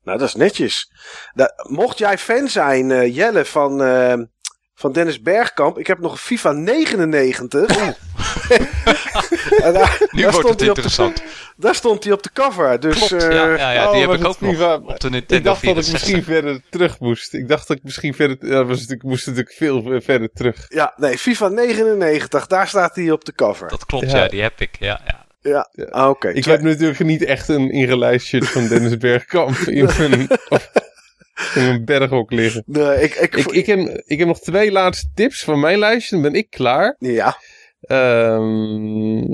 nou 0.02 0.18
dat 0.18 0.28
is 0.28 0.34
netjes. 0.34 0.90
Da- 1.34 1.52
mocht 1.68 1.98
jij 1.98 2.18
fan 2.18 2.48
zijn, 2.48 2.90
eh, 2.90 3.14
Jelle, 3.14 3.44
van, 3.44 3.80
van 4.74 4.92
Dennis 4.92 5.20
Bergkamp. 5.22 5.78
Ik 5.78 5.86
heb 5.86 5.98
nog 5.98 6.12
een 6.12 6.18
FIFA 6.18 6.52
99. 6.52 7.76
En 9.62 9.72
daar, 9.72 9.96
Nu 10.10 10.22
daar 10.22 10.32
wordt 10.32 10.34
stond 10.34 10.48
het 10.48 10.58
de- 10.58 10.64
interessant. 10.66 11.22
Daar 11.56 11.74
stond 11.74 12.04
hij 12.04 12.12
op 12.12 12.22
de 12.22 12.30
cover. 12.32 12.80
Dus, 12.80 12.96
Klopt, 13.06 13.12
eh, 13.24 13.30
ja, 13.30 13.54
ja, 13.54 13.70
ja, 13.72 13.84
oh, 13.86 13.90
die 13.90 14.00
heb 14.00 14.08
was 14.08 14.18
ik 14.18 14.26
ook 14.26 14.40
nog 14.40 14.50
FIFA? 14.50 14.74
op 14.74 15.00
de 15.00 15.10
Nintendo 15.10 15.36
Ik 15.36 15.44
dacht 15.44 15.62
dat 15.64 15.76
ik 15.76 15.82
64. 15.84 15.92
misschien 15.92 16.24
verder 16.24 16.60
terug 16.70 16.98
moest. 17.00 17.34
Ik 17.34 17.48
dacht 17.48 17.68
dat 17.68 17.76
ik 17.76 17.82
misschien 17.82 18.14
verder... 18.14 18.36
Ja, 18.40 18.48
dat 18.54 18.66
was 18.66 18.76
natuurlijk, 18.78 19.02
moest 19.02 19.26
natuurlijk 19.26 19.54
veel 19.56 20.00
verder 20.00 20.28
terug. 20.34 20.64
Ja, 20.68 20.92
nee, 20.96 21.18
FIFA 21.18 21.48
99, 21.48 22.46
daar 22.46 22.68
staat 22.68 22.94
hij 22.96 23.10
op 23.10 23.24
de 23.24 23.34
cover. 23.34 23.68
Dat 23.68 23.86
klopt, 23.86 24.10
Ja. 24.10 24.16
ja. 24.18 24.28
die 24.28 24.42
heb 24.42 24.60
ik. 24.60 24.76
Ja, 24.78 25.00
ja. 25.06 25.26
Ja, 25.40 25.68
Ja. 25.72 25.84
ah, 25.84 26.08
oké. 26.08 26.28
Ik 26.28 26.44
heb 26.44 26.62
natuurlijk 26.62 26.98
niet 27.04 27.24
echt 27.24 27.48
een 27.48 27.70
ingelijst 27.70 28.26
shirt 28.26 28.48
van 28.48 28.68
Dennis 28.68 28.96
Bergkamp 28.96 29.56
in 29.56 29.90
mijn, 29.98 30.28
in 31.54 31.62
mijn 31.64 31.84
berghok 31.84 32.30
liggen. 32.30 32.62
Nee, 32.66 33.02
ik, 33.02 33.14
ik, 33.14 33.34
Ik, 33.34 33.46
ik, 33.46 33.66
heb, 33.66 33.78
ik 34.04 34.18
heb 34.18 34.28
nog 34.28 34.40
twee 34.40 34.72
laatste 34.72 35.10
tips 35.14 35.44
van 35.44 35.60
mijn 35.60 35.78
lijstje. 35.78 36.14
Dan 36.14 36.32
ben 36.32 36.34
ik 36.40 36.50
klaar. 36.50 36.96
Ja, 36.98 37.36
Ehm, 37.80 39.24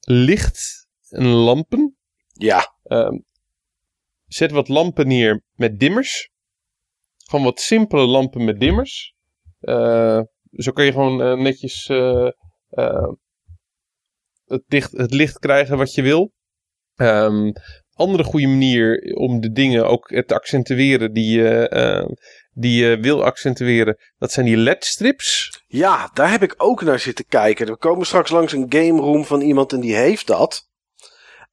licht 0.00 0.86
en 1.08 1.26
lampen. 1.26 1.96
ja, 2.32 2.74
Ehm, 2.82 3.18
zet 4.26 4.50
wat 4.50 4.68
lampen 4.68 5.06
neer 5.06 5.42
met 5.54 5.78
dimmers. 5.78 6.30
Gewoon 7.16 7.44
wat 7.44 7.60
simpele 7.60 8.06
lampen 8.06 8.44
met 8.44 8.60
dimmers. 8.60 9.14
Eh, 9.60 10.20
zo 10.50 10.72
kun 10.72 10.84
je 10.84 10.92
gewoon 10.92 11.22
eh, 11.22 11.34
netjes 11.34 11.88
eh, 11.88 12.28
het, 14.46 14.62
licht, 14.66 14.92
het 14.92 15.12
licht 15.14 15.38
krijgen 15.38 15.76
wat 15.76 15.94
je 15.94 16.02
wil. 16.02 16.32
Ehm, 16.94 17.52
andere 17.96 18.24
goede 18.24 18.46
manier 18.46 19.14
om 19.14 19.40
de 19.40 19.52
dingen 19.52 19.86
ook 19.86 20.08
te 20.08 20.34
accentueren 20.34 21.12
die 21.12 21.38
je, 21.38 21.68
eh, 21.68 22.08
die 22.52 22.84
je 22.84 22.98
wil 23.00 23.24
accentueren, 23.24 23.96
dat 24.18 24.32
zijn 24.32 24.46
die 24.46 24.56
LED-strips. 24.56 25.60
ja, 25.66 26.10
daar 26.14 26.30
heb 26.30 26.42
ik 26.42 26.54
ook 26.56 26.82
naar 26.82 26.98
zitten 26.98 27.26
kijken. 27.28 27.66
We 27.66 27.76
komen 27.76 28.06
straks 28.06 28.30
langs 28.30 28.52
een 28.52 28.66
game 28.68 29.00
room 29.00 29.24
van 29.24 29.40
iemand 29.40 29.72
en 29.72 29.80
die 29.80 29.94
heeft 29.94 30.26
dat. 30.26 30.68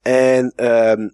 En 0.01 0.53
ehm, 0.55 1.07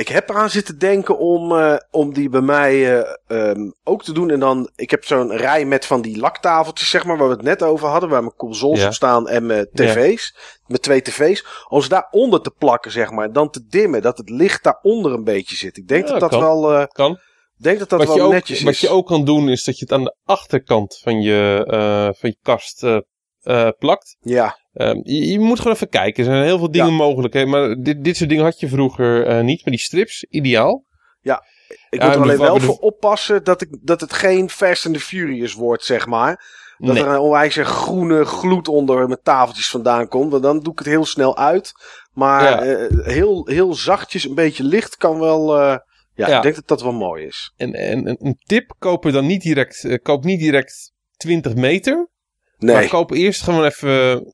ik 0.00 0.08
heb 0.08 0.28
eraan 0.28 0.50
zitten 0.50 0.78
denken 0.78 1.18
om, 1.18 1.56
eh, 1.56 1.76
om 1.90 2.12
die 2.14 2.28
bij 2.28 2.40
mij 2.40 2.98
eh, 3.00 3.14
ehm, 3.26 3.70
ook 3.84 4.02
te 4.04 4.12
doen. 4.12 4.30
En 4.30 4.40
dan, 4.40 4.70
ik 4.76 4.90
heb 4.90 5.04
zo'n 5.04 5.36
rij 5.36 5.64
met 5.64 5.86
van 5.86 6.02
die 6.02 6.18
laktafeltjes, 6.18 6.90
zeg 6.90 7.04
maar, 7.04 7.16
waar 7.16 7.28
we 7.28 7.34
het 7.34 7.42
net 7.42 7.62
over 7.62 7.88
hadden. 7.88 8.08
Waar 8.08 8.20
mijn 8.22 8.34
consoles 8.36 8.80
Ja. 8.80 8.86
op 8.86 8.92
staan 8.92 9.28
en 9.28 9.46
mijn 9.46 9.68
tv's. 9.72 10.36
Met 10.66 10.82
twee 10.82 11.02
tv's. 11.02 11.44
Om 11.68 11.80
ze 11.82 11.88
daaronder 11.88 12.40
te 12.40 12.50
plakken, 12.58 12.90
zeg 12.90 13.10
maar. 13.10 13.24
En 13.26 13.32
dan 13.32 13.50
te 13.50 13.66
dimmen, 13.68 14.02
dat 14.02 14.18
het 14.18 14.28
licht 14.30 14.62
daaronder 14.64 15.12
een 15.12 15.24
beetje 15.24 15.56
zit. 15.56 15.76
Ik 15.76 15.88
denk 15.88 16.04
Ja, 16.06 16.10
dat 16.10 16.20
dat 16.20 16.30
kan. 16.30 16.40
wel... 16.40 16.72
eh, 16.72 16.86
Kan. 16.86 17.18
denk 17.56 17.78
dat 17.78 17.88
dat 17.88 18.04
wat, 18.04 18.16
wel 18.16 18.26
ook, 18.26 18.32
netjes 18.32 18.62
wat 18.62 18.72
is. 18.72 18.80
je 18.80 18.88
ook 18.88 19.06
kan 19.06 19.24
doen 19.24 19.48
is 19.48 19.64
dat 19.64 19.78
je 19.78 19.84
het 19.84 19.92
aan 19.94 20.04
de 20.04 20.16
achterkant 20.24 20.98
van 21.02 21.20
je, 21.20 21.64
van 22.18 22.30
je 22.30 22.36
kast 22.42 22.86
plakt. 23.78 24.16
Ja, 24.20 24.58
Ehm, 24.72 25.00
je, 25.02 25.26
je 25.26 25.38
moet 25.40 25.58
gewoon 25.58 25.74
even 25.74 25.88
kijken. 25.88 26.24
Er 26.24 26.30
zijn 26.32 26.44
heel 26.44 26.58
veel 26.58 26.70
dingen 26.70 26.88
Ja. 26.90 26.94
mogelijk. 26.96 27.34
Hè? 27.34 27.46
Maar 27.46 27.74
dit, 27.76 28.04
dit 28.04 28.16
soort 28.16 28.28
dingen 28.28 28.44
had 28.44 28.60
je 28.60 28.68
vroeger 28.68 29.26
eh, 29.26 29.40
niet. 29.44 29.64
Maar 29.64 29.74
die 29.74 29.82
strips, 29.82 30.24
ideaal. 30.28 30.84
ik 31.20 31.26
Ja, 31.26 31.42
moet 31.90 32.02
er 32.02 32.10
en 32.12 32.20
alleen 32.20 32.38
wel 32.38 32.60
voor 32.60 32.76
oppassen 32.78 33.44
dat, 33.44 33.60
ik, 33.62 33.78
dat 33.82 34.00
het 34.00 34.12
geen 34.12 34.50
Fast 34.50 34.86
and 34.86 34.94
the 34.94 35.00
Furious 35.00 35.54
wordt, 35.54 35.84
zeg 35.84 36.06
maar. 36.06 36.58
Dat 36.78 36.94
Nee. 36.94 37.04
er 37.04 37.08
een 37.10 37.18
onwijs 37.18 37.56
groene 37.60 38.24
gloed 38.24 38.68
onder 38.68 39.06
mijn 39.06 39.20
tafeltjes 39.22 39.70
vandaan 39.70 40.08
komt. 40.08 40.30
Want 40.30 40.42
dan 40.42 40.60
doe 40.60 40.72
ik 40.72 40.78
het 40.78 40.88
heel 40.88 41.04
snel 41.04 41.36
uit. 41.36 41.72
Maar 42.12 42.42
Ja. 42.42 42.62
eh, 42.62 43.06
heel, 43.06 43.46
heel 43.46 43.74
zachtjes, 43.74 44.24
een 44.24 44.34
beetje 44.34 44.64
licht 44.64 44.96
kan 44.96 45.18
wel... 45.18 45.56
eh, 45.60 45.76
ja, 46.14 46.28
Ja. 46.28 46.36
ik 46.36 46.42
denk 46.42 46.54
dat 46.54 46.66
dat 46.68 46.82
wel 46.82 46.92
mooi 46.92 47.24
is. 47.26 47.52
En, 47.56 47.72
en 47.74 48.06
en 48.06 48.16
een 48.20 48.36
tip, 48.44 48.74
koop 48.78 49.04
er 49.04 49.12
dan 49.12 49.26
niet 49.26 49.42
direct, 49.42 49.98
koop 50.02 50.24
niet 50.24 50.40
direct 50.40 50.92
20 51.16 51.54
meter. 51.54 52.08
Nee, 52.58 52.74
Maar 52.74 52.88
koop 52.88 53.10
eerst 53.10 53.42
gewoon 53.42 53.64
even 53.64 54.24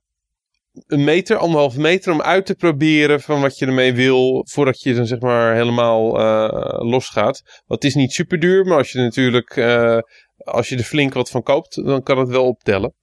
een 0.87 1.05
meter, 1.05 1.37
anderhalve 1.37 1.81
meter 1.81 2.13
om 2.13 2.23
uit 2.23 2.47
te 2.47 2.55
proberen 2.55 3.21
van 3.21 3.41
wat 3.41 3.59
je 3.59 3.67
ermee 3.67 3.95
wil. 3.95 4.47
Voordat 4.51 4.81
je 4.81 4.95
dan 4.95 5.07
zeg 5.07 5.21
maar 5.21 5.55
helemaal 5.55 6.19
eh 6.19 6.91
losgaat. 6.91 7.43
Want 7.45 7.83
het 7.83 7.85
is 7.85 7.95
niet 7.95 8.13
super 8.13 8.39
duur, 8.39 8.65
maar 8.65 8.79
als 8.79 8.93
je 8.93 8.99
natuurlijk, 8.99 9.57
eh, 9.57 9.99
als 10.37 10.69
je 10.69 10.77
er 10.77 10.83
flink 10.83 11.15
wat 11.15 11.31
van 11.31 11.43
koopt, 11.43 11.85
dan 11.85 12.03
kan 12.03 12.19
het 12.19 12.29
wel 12.29 12.47
optellen. 12.47 12.95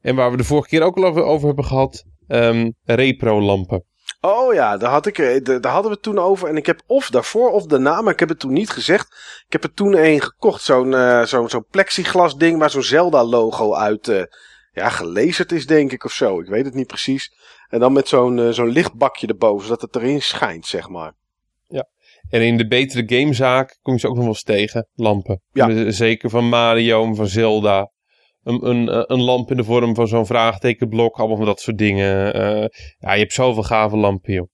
En 0.00 0.14
waar 0.14 0.30
we 0.30 0.36
de 0.36 0.44
vorige 0.44 0.68
keer 0.68 0.82
ook 0.82 0.96
al 0.96 1.04
over, 1.04 1.46
hebben 1.46 1.64
gehad, 1.64 2.04
ehm 2.26 2.70
repro 2.84 3.40
lampen. 3.40 3.84
Oh 4.20 4.54
ja, 4.54 4.76
daar, 4.76 4.90
had 4.90 5.06
ik, 5.06 5.18
eh, 5.18 5.44
daar 5.44 5.72
hadden 5.72 5.92
we 5.92 6.00
toen 6.00 6.18
over. 6.18 6.48
En 6.48 6.56
ik 6.56 6.66
heb 6.66 6.82
of 6.86 7.10
daarvoor 7.10 7.50
of 7.50 7.66
daarna, 7.66 8.00
maar 8.00 8.12
ik 8.12 8.20
heb 8.20 8.28
het 8.28 8.38
toen 8.38 8.52
niet 8.52 8.70
gezegd. 8.70 9.06
Ik 9.46 9.52
heb 9.52 9.64
er 9.64 9.72
toen 9.72 10.04
een 10.04 10.20
gekocht. 10.20 10.62
Zo'n 10.62 10.94
zo'n 11.26 11.48
zo'n 11.48 11.66
plexiglas 11.70 12.36
ding 12.36 12.58
waar 12.58 12.70
zo'n 12.70 12.82
Zelda-logo 12.82 13.74
uit 13.74 14.08
eh, 14.08 14.22
ja, 14.72 14.88
gelezerd 14.88 15.52
is, 15.52 15.66
denk 15.66 15.92
ik, 15.92 16.04
of 16.04 16.12
zo. 16.12 16.40
Ik 16.40 16.48
weet 16.48 16.64
het 16.64 16.74
niet 16.74 16.86
precies. 16.86 17.32
En 17.68 17.80
dan 17.80 17.92
met 17.92 18.08
zo'n 18.08 18.38
eh, 18.38 18.48
zo'n 18.50 18.68
lichtbakje 18.70 19.26
erboven, 19.26 19.66
zodat 19.66 19.80
het 19.80 19.96
erin 19.96 20.22
schijnt, 20.22 20.66
zeg 20.66 20.88
maar. 20.88 21.18
En 22.30 22.42
in 22.42 22.56
de 22.56 22.66
betere 22.66 23.02
gamezaak 23.06 23.78
kom 23.82 23.94
je 23.94 24.00
ze 24.00 24.06
ook 24.06 24.14
nog 24.14 24.22
wel 24.22 24.32
eens 24.32 24.42
tegen, 24.42 24.88
lampen. 24.94 25.42
Ja. 25.52 25.90
Zeker 25.90 26.30
van 26.30 26.48
Mario 26.48 27.04
en 27.04 27.14
van 27.16 27.26
Zelda. 27.26 27.90
Een, 28.42 28.66
een, 28.68 28.88
eh, 28.88 29.02
een 29.06 29.20
lamp 29.20 29.50
in 29.50 29.56
de 29.56 29.64
vorm 29.64 29.94
van 29.94 30.08
zo'n 30.08 30.26
vraagtekenblok, 30.26 31.18
allemaal 31.18 31.36
van 31.36 31.46
dat 31.46 31.60
soort 31.60 31.78
dingen. 31.78 32.34
Eh, 32.34 32.66
ja, 32.98 33.12
je 33.12 33.20
hebt 33.20 33.32
zoveel 33.32 33.62
gave 33.62 33.96
lampen, 33.96 34.32
joh. 34.32 34.48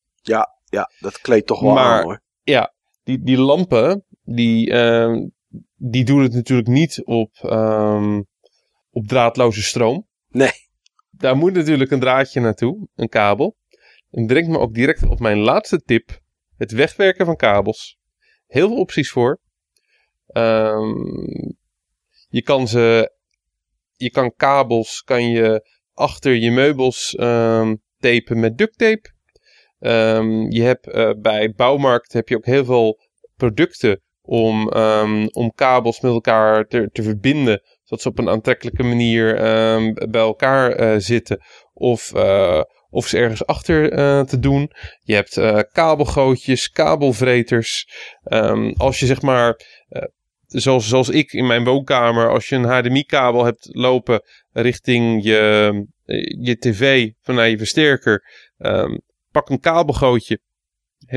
Ja, 0.65 0.91
dat 1.01 1.21
kleedt 1.21 1.47
toch 1.47 1.61
wel 1.61 1.73
Maar- 1.73 1.99
aan, 1.99 2.05
hoor. 2.05 2.21
Die, 3.05 3.23
die 3.23 3.39
lampen, 3.39 4.05
die, 4.23 4.73
die 5.77 6.05
doen 6.05 6.23
het 6.23 6.33
natuurlijk 6.33 6.69
niet 6.69 7.05
op, 7.05 7.31
ehm, 7.43 8.23
op 8.91 9.07
draadloze 9.07 9.63
stroom. 9.63 10.06
Nee. 10.37 10.69
Daar 11.11 11.37
moet 11.37 11.53
natuurlijk 11.53 11.91
een 11.91 12.01
draadje 12.01 12.41
naartoe, 12.41 12.89
een 12.95 13.09
kabel. 13.09 13.57
En 14.11 14.27
brengt 14.27 14.49
me 14.49 14.59
ook 14.59 14.75
direct 14.75 15.07
op 15.07 15.21
mijn 15.21 15.39
laatste 15.39 15.83
tip. 15.83 16.21
Het 16.57 16.73
wegwerken 16.73 17.27
van 17.27 17.37
kabels. 17.37 17.99
Heel 18.47 18.69
veel 18.69 18.77
opties 18.77 19.11
voor. 19.11 19.41
Ehm, 20.27 20.95
je 22.29 22.43
kan 22.43 22.69
ze, 22.69 23.13
je 23.97 24.11
kan 24.11 24.35
kabels, 24.35 25.03
kan 25.03 25.31
je 25.31 25.69
achter 25.93 26.35
je 26.35 26.51
meubels 26.51 27.15
ehm 27.15 27.75
tapen 27.99 28.41
met 28.41 28.59
duct 28.59 28.79
tape. 28.79 29.11
Ehm, 29.79 30.51
je 30.51 30.63
hebt 30.63 30.91
eh, 30.91 31.11
bij 31.19 31.53
bouwmarkt 31.53 32.13
heb 32.13 32.29
je 32.29 32.37
ook 32.37 32.47
heel 32.47 32.65
veel 32.65 33.01
producten 33.37 34.01
om, 34.23 34.69
om 35.33 35.53
kabels 35.55 36.01
met 36.01 36.13
elkaar 36.13 36.67
te 36.67 37.03
verbinden. 37.03 37.63
Zodat 37.87 38.03
ze 38.03 38.09
op 38.09 38.19
een 38.19 38.29
aantrekkelijke 38.29 38.83
manier 38.83 39.37
ehm, 39.37 39.93
bij 40.11 40.21
elkaar 40.21 40.73
eh, 40.73 40.95
zitten. 40.99 41.41
Of, 41.73 42.15
eh, 42.15 42.63
of 42.91 43.07
ze 43.07 43.19
ergens 43.19 43.47
achter 43.47 43.93
eh, 43.93 44.21
te 44.21 44.39
doen. 44.39 44.73
Je 45.03 45.15
hebt 45.15 45.35
kabelgootjes, 45.73 46.71
kabelvreters. 46.71 47.89
Ehm, 48.23 48.73
als 48.77 48.99
je 48.99 49.07
zeg 49.07 49.23
maar, 49.23 49.61
zoals, 50.47 50.89
zoals 50.89 51.09
ik 51.09 51.33
in 51.33 51.47
mijn 51.47 51.65
woonkamer, 51.65 52.31
als 52.31 52.49
je 52.49 52.57
een 52.57 52.65
HDMI-kabel 52.65 53.45
hebt 53.45 53.69
lopen 53.73 54.23
richting 54.53 55.25
je, 55.25 55.73
je 56.41 56.57
tv 56.59 57.11
vanuit 57.23 57.51
je 57.51 57.59
versterker. 57.59 58.25
ehm, 58.59 58.99
pak 59.31 59.49
een 59.49 59.61
kabelgootje, 59.61 60.41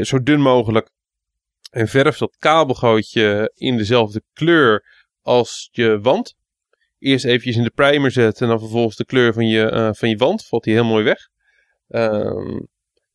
zo 0.02 0.24
dun 0.24 0.42
mogelijk. 0.42 0.92
En 1.72 1.88
verf 1.88 2.18
dat 2.18 2.36
kabelgootje 2.38 3.52
in 3.56 3.78
dezelfde 3.78 4.22
kleur 4.34 4.84
als 5.22 5.70
je 5.72 6.00
wand. 6.02 6.38
Eerst 7.00 7.26
eventjes 7.26 7.56
in 7.56 7.64
de 7.64 7.72
primer 7.76 8.12
zetten 8.12 8.44
en 8.44 8.50
dan 8.50 8.60
vervolgens 8.60 8.96
de 8.96 9.06
kleur 9.06 9.34
van 9.34 9.48
je, 9.48 9.70
eh, 9.70 9.90
van 9.92 10.10
je 10.10 10.18
wand. 10.18 10.46
Valt 10.46 10.64
die 10.64 10.74
heel 10.74 10.84
mooi 10.86 11.04
weg. 11.04 11.30
Ehm, 11.88 12.60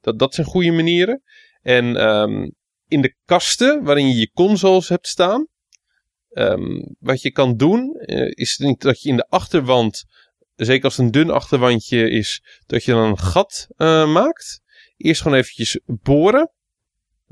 dat, 0.00 0.18
dat 0.18 0.34
zijn 0.34 0.46
goede 0.46 0.70
manieren. 0.70 1.22
En 1.62 1.96
ehm, 1.96 2.50
in 2.88 3.00
de 3.00 3.16
kasten 3.24 3.82
waarin 3.84 4.08
je 4.08 4.14
je 4.14 4.30
consoles 4.32 4.88
hebt 4.88 5.06
staan. 5.06 5.46
ehm, 6.30 6.82
wat 6.98 7.22
je 7.22 7.30
kan 7.32 7.56
doen 7.56 7.94
eh, 7.94 8.30
is 8.30 8.56
dat 8.78 9.02
je 9.02 9.08
in 9.08 9.16
de 9.16 9.26
achterwand, 9.28 10.04
zeker 10.54 10.84
als 10.84 10.96
het 10.96 11.06
een 11.06 11.12
dun 11.12 11.30
achterwandje 11.30 12.10
is, 12.10 12.42
dat 12.66 12.84
je 12.84 12.92
dan 12.92 13.08
een 13.08 13.18
gat 13.18 13.66
eh, 13.76 14.12
maakt. 14.12 14.60
Eerst 14.96 15.22
gewoon 15.22 15.38
eventjes 15.38 15.80
boren. 15.86 16.53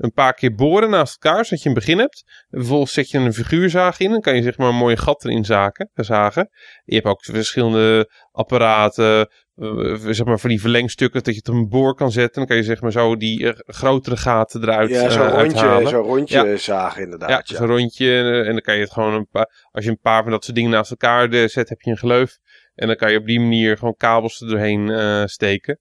Een 0.03 0.13
paar 0.13 0.33
keer 0.33 0.55
boren 0.55 0.89
naast 0.89 1.17
elkaar, 1.23 1.45
zodat 1.45 1.61
je 1.63 1.69
een 1.69 1.75
begin 1.75 1.97
hebt. 1.97 2.23
En 2.49 2.59
vervolgens 2.59 2.93
zet 2.93 3.09
je 3.09 3.17
een 3.17 3.33
figuurzaag 3.33 3.99
in. 3.99 4.09
Dan 4.09 4.21
kan 4.21 4.35
je 4.35 4.41
zeg 4.41 4.57
maar 4.57 4.67
een 4.69 4.75
mooie 4.75 4.97
gat 4.97 5.25
erin 5.25 5.45
zaken, 5.45 5.89
zagen. 5.93 6.49
Je 6.83 6.95
hebt 6.95 7.07
ook 7.07 7.23
verschillende 7.25 8.09
apparaten. 8.31 9.27
eh, 9.55 9.95
zeg 10.09 10.25
maar 10.25 10.39
voor 10.39 10.49
die 10.49 10.61
verlengstukken, 10.61 11.23
dat 11.23 11.33
je 11.33 11.39
het 11.39 11.49
op 11.49 11.55
een 11.55 11.69
boor 11.69 11.95
kan 11.95 12.11
zetten. 12.11 12.33
Dan 12.35 12.45
kan 12.45 12.55
je 12.57 12.63
zeg 12.63 12.81
maar 12.81 12.91
zo 12.91 13.17
die 13.17 13.47
eh, 13.47 13.59
grotere 13.65 14.17
gaten 14.17 14.61
eruit 14.61 14.89
Ja, 14.89 15.03
eh, 15.03 15.09
zo'n 15.11 15.21
rondje, 15.29 15.37
uithalen. 15.37 15.87
zo'n 15.87 16.01
rondje 16.03 16.43
Ja. 16.45 16.55
zagen 16.57 17.01
inderdaad. 17.03 17.49
Ja, 17.49 17.55
zo'n 17.57 17.67
rondje. 17.67 18.05
eh, 18.07 18.39
En 18.47 18.51
dan 18.51 18.61
kan 18.61 18.75
je 18.75 18.81
het 18.81 18.91
gewoon 18.91 19.13
een 19.13 19.27
paar. 19.31 19.67
Als 19.71 19.83
je 19.83 19.89
een 19.89 19.99
paar 20.01 20.21
van 20.23 20.31
dat 20.31 20.43
soort 20.43 20.55
dingen 20.55 20.71
naast 20.71 20.91
elkaar 20.91 21.29
eh, 21.29 21.47
zet, 21.47 21.69
heb 21.69 21.81
je 21.81 21.91
een 21.91 21.97
gleuf. 21.97 22.37
En 22.75 22.87
dan 22.87 22.95
kan 22.95 23.11
je 23.11 23.17
op 23.17 23.25
die 23.25 23.39
manier 23.39 23.77
gewoon 23.77 23.95
kabels 23.95 24.41
er 24.41 24.47
doorheen 24.47 24.89
eh, 24.89 25.23
steken. 25.25 25.79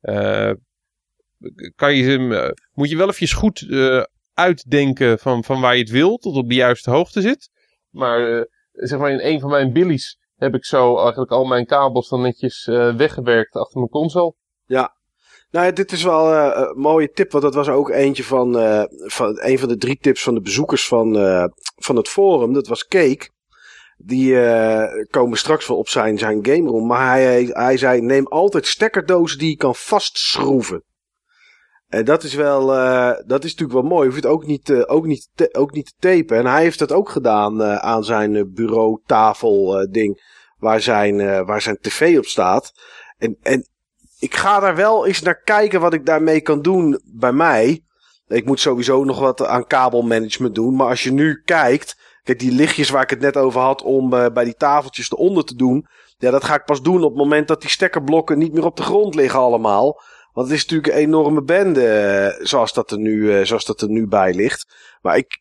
Eh, 0.00 0.50
kan 1.74 1.94
je, 1.94 2.04
hem, 2.04 2.32
eh, 2.32 2.50
moet 2.72 2.90
je 2.90 2.96
wel 2.96 3.08
even 3.08 3.36
goed 3.36 3.66
eh, 3.70 4.02
uitdenken 4.34 5.18
van, 5.18 5.44
van 5.44 5.60
waar 5.60 5.74
je 5.74 5.80
het 5.80 5.90
wil, 5.90 6.16
tot 6.16 6.36
op 6.36 6.48
de 6.48 6.54
juiste 6.54 6.90
hoogte 6.90 7.20
zit. 7.20 7.50
Maar 7.90 8.38
eh, 8.38 8.44
zeg 8.72 8.98
maar 8.98 9.10
in 9.10 9.32
een 9.32 9.40
van 9.40 9.50
mijn 9.50 9.72
billies 9.72 10.18
heb 10.36 10.54
ik 10.54 10.64
zo 10.64 10.98
eigenlijk 10.98 11.30
al 11.30 11.44
mijn 11.44 11.66
kabels 11.66 12.08
dan 12.08 12.22
netjes 12.22 12.64
weggewerkt 12.96 13.54
achter 13.54 13.78
mijn 13.78 13.90
console. 13.90 14.34
Nou 15.50 15.66
ja, 15.66 15.72
dit 15.72 15.92
is 15.92 16.02
wel 16.02 16.32
een 16.34 16.78
mooie 16.78 17.10
tip, 17.10 17.30
want 17.32 17.44
dat 17.44 17.54
was 17.54 17.68
ook 17.68 17.90
eentje 17.90 18.24
van, 18.24 18.52
van 18.90 19.40
een 19.40 19.58
van 19.58 19.68
de 19.68 19.76
drie 19.76 19.98
tips 19.98 20.22
van 20.22 20.34
de 20.34 20.40
bezoekers 20.40 20.86
van, 20.86 21.14
van 21.76 21.96
het 21.96 22.08
forum. 22.08 22.52
Dat 22.52 22.66
was 22.66 22.86
Cake. 22.86 23.30
Die 23.96 24.34
komen 25.10 25.38
straks 25.38 25.66
wel 25.66 25.76
op 25.76 25.88
zijn, 25.88 26.18
zijn 26.18 26.46
game 26.46 26.68
room. 26.68 26.86
Maar 26.86 27.06
hij, 27.06 27.44
hij 27.44 27.76
zei: 27.76 28.00
neem 28.00 28.26
altijd 28.26 28.66
stekkerdozen 28.66 29.38
die 29.38 29.50
je 29.50 29.56
kan 29.56 29.74
vastschroeven. 29.74 30.84
En 31.88 32.04
dat 32.04 32.22
is 32.22 32.34
wel, 32.34 32.74
eh, 32.74 33.10
dat 33.26 33.44
is 33.44 33.50
natuurlijk 33.50 33.80
wel 33.80 33.90
mooi. 33.90 34.02
Je 34.02 34.10
hoeft 34.10 34.22
het 34.22 34.32
ook 34.32 34.46
niet, 34.46 34.72
ook 34.86 35.06
niet, 35.06 35.28
te, 35.34 35.54
ook 35.54 35.72
niet 35.72 35.86
te 35.86 35.94
tapen. 35.98 36.36
En 36.36 36.46
hij 36.46 36.62
heeft 36.62 36.78
dat 36.78 36.92
ook 36.92 37.08
gedaan 37.08 37.62
eh, 37.62 37.76
aan 37.76 38.04
zijn 38.04 38.36
eh, 38.36 38.42
bureautafel 38.46 39.88
ding. 39.90 40.34
Waar 40.56 40.80
zijn, 40.80 41.44
waar 41.44 41.62
zijn 41.62 41.78
tv 41.80 42.18
op 42.18 42.24
staat. 42.24 42.72
En, 43.18 43.36
en 43.42 43.68
ik 44.18 44.34
ga 44.34 44.60
daar 44.60 44.76
wel 44.76 45.06
eens 45.06 45.22
naar 45.22 45.42
kijken 45.42 45.80
wat 45.80 45.94
ik 45.94 46.06
daarmee 46.06 46.40
kan 46.40 46.62
doen 46.62 47.00
bij 47.04 47.32
mij. 47.32 47.84
Ik 48.26 48.44
moet 48.44 48.60
sowieso 48.60 49.04
nog 49.04 49.18
wat 49.18 49.46
aan 49.46 49.66
kabelmanagement 49.66 50.54
doen. 50.54 50.76
Maar 50.76 50.88
als 50.88 51.02
je 51.02 51.12
nu 51.12 51.42
kijkt. 51.44 51.96
Kijk, 52.22 52.38
die 52.38 52.52
lichtjes 52.52 52.90
waar 52.90 53.02
ik 53.02 53.10
het 53.10 53.20
net 53.20 53.36
over 53.36 53.60
had. 53.60 53.82
om 53.82 54.10
bij 54.10 54.44
die 54.44 54.54
tafeltjes 54.54 55.12
eronder 55.12 55.44
te 55.44 55.54
doen. 55.54 55.86
Ja, 56.18 56.30
dat 56.30 56.44
ga 56.44 56.54
ik 56.54 56.64
pas 56.64 56.82
doen 56.82 57.02
op 57.02 57.10
het 57.10 57.18
moment 57.18 57.48
dat 57.48 57.60
die 57.60 57.70
stekkerblokken 57.70 58.38
niet 58.38 58.52
meer 58.52 58.64
op 58.64 58.76
de 58.76 58.82
grond 58.82 59.14
liggen 59.14 59.40
allemaal. 59.40 60.00
Want 60.36 60.48
het 60.48 60.56
is 60.56 60.62
natuurlijk 60.66 60.92
een 60.92 60.98
enorme 61.00 61.42
bende. 61.42 61.86
eh, 61.88 62.46
zoals, 62.46 62.72
dat 62.72 62.90
er 62.90 62.98
nu, 62.98 63.32
eh, 63.38 63.44
zoals 63.44 63.64
dat 63.64 63.80
er 63.80 63.88
nu 63.88 64.06
bij 64.06 64.34
ligt. 64.34 64.74
Maar 65.00 65.16
ik, 65.16 65.40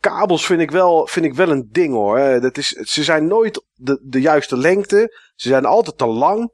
kabels 0.00 0.46
vind 0.46 0.60
ik 0.60 0.70
wel, 0.70 1.06
vind 1.06 1.26
ik 1.26 1.34
wel 1.34 1.50
een 1.50 1.68
ding 1.70 1.92
hoor. 1.94 2.18
Eh, 2.18 2.40
Dat 2.42 2.56
is, 2.58 2.68
ze 2.68 3.04
zijn 3.04 3.26
nooit 3.26 3.64
de, 3.74 4.00
de 4.02 4.20
juiste 4.20 4.56
lengte. 4.56 5.18
Ze 5.34 5.48
zijn 5.48 5.64
altijd 5.64 5.98
te 5.98 6.06
lang. 6.06 6.52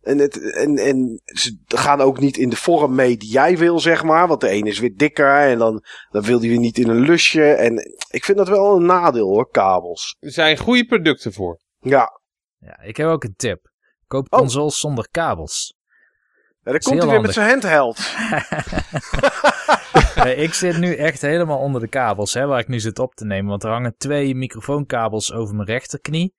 En, 0.00 0.18
het, 0.18 0.52
en, 0.54 0.76
en 0.76 1.20
ze 1.24 1.58
gaan 1.66 2.00
ook 2.00 2.18
niet 2.20 2.36
in 2.36 2.48
de 2.48 2.56
vorm 2.56 2.94
mee 2.94 3.16
die 3.16 3.30
jij 3.30 3.58
wil, 3.58 3.80
zeg 3.80 4.02
maar. 4.04 4.28
Want 4.28 4.40
de 4.40 4.48
ene 4.48 4.68
is 4.68 4.78
weer 4.78 4.96
dikker 4.96 5.36
en 5.36 5.58
dan, 5.58 5.84
dan 6.10 6.22
wil 6.22 6.38
die 6.38 6.50
weer 6.50 6.58
niet 6.58 6.78
in 6.78 6.88
een 6.88 7.00
lusje. 7.06 7.52
En 7.52 7.74
ik 8.10 8.24
vind 8.24 8.38
dat 8.38 8.48
wel 8.48 8.76
een 8.76 8.86
nadeel 8.86 9.28
hoor, 9.28 9.50
kabels. 9.50 10.16
Er 10.20 10.32
zijn 10.32 10.56
goede 10.56 10.84
producten 10.86 11.32
voor. 11.32 11.60
Ja, 11.80 12.20
Ja, 12.58 12.80
ik 12.82 12.96
heb 12.96 13.06
ook 13.06 13.24
een 13.24 13.34
tip. 13.36 13.70
Koop 14.06 14.26
Oh. 14.30 14.38
consoles 14.38 14.78
zonder 14.78 15.08
kabels. 15.10 15.76
Ja, 16.68 16.74
dan 16.74 16.82
komt 16.82 17.02
hij 17.02 17.10
weer 17.10 17.20
met 17.20 17.32
zijn 17.32 17.48
handheld. 17.48 17.98
Ik 20.46 20.54
zit 20.54 20.78
nu 20.78 20.94
echt 20.94 21.22
helemaal 21.22 21.58
onder 21.58 21.80
de 21.80 21.88
kabels 21.88 22.34
hè, 22.34 22.46
waar 22.46 22.58
ik 22.58 22.68
nu 22.68 22.80
zit 22.80 22.98
op 22.98 23.14
te 23.14 23.24
nemen. 23.24 23.50
Want 23.50 23.64
er 23.64 23.70
hangen 23.70 23.96
twee 23.96 24.34
microfoonkabels 24.34 25.32
over 25.32 25.54
mijn 25.54 25.68
rechterknie. 25.68 26.34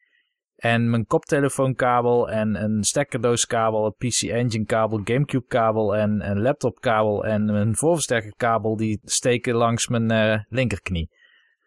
En 0.55 0.89
mijn 0.89 1.05
koptelefoonkabel 1.05 2.29
en 2.29 2.63
een 2.63 2.83
stekkerdooskabel, 2.83 3.85
een 3.85 4.09
PC 4.09 4.21
Engine 4.21 4.65
kabel, 4.65 5.01
Gamecube 5.03 5.47
kabel 5.47 5.95
en 5.95 6.29
een 6.29 6.41
laptop 6.41 6.79
kabel 6.79 7.25
en 7.25 7.47
een 7.47 7.75
voorversterkerkabel 7.75 8.75
die 8.75 8.99
steken 9.03 9.55
langs 9.55 9.87
mijn 9.87 10.11
eh, 10.11 10.39
linkerknie. 10.47 11.09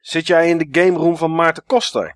Zit 0.01 0.27
jij 0.27 0.49
in 0.49 0.59
de 0.59 0.69
game 0.71 0.99
room 0.99 1.17
van 1.17 1.35
Maarten 1.35 1.65
Koster? 1.67 2.15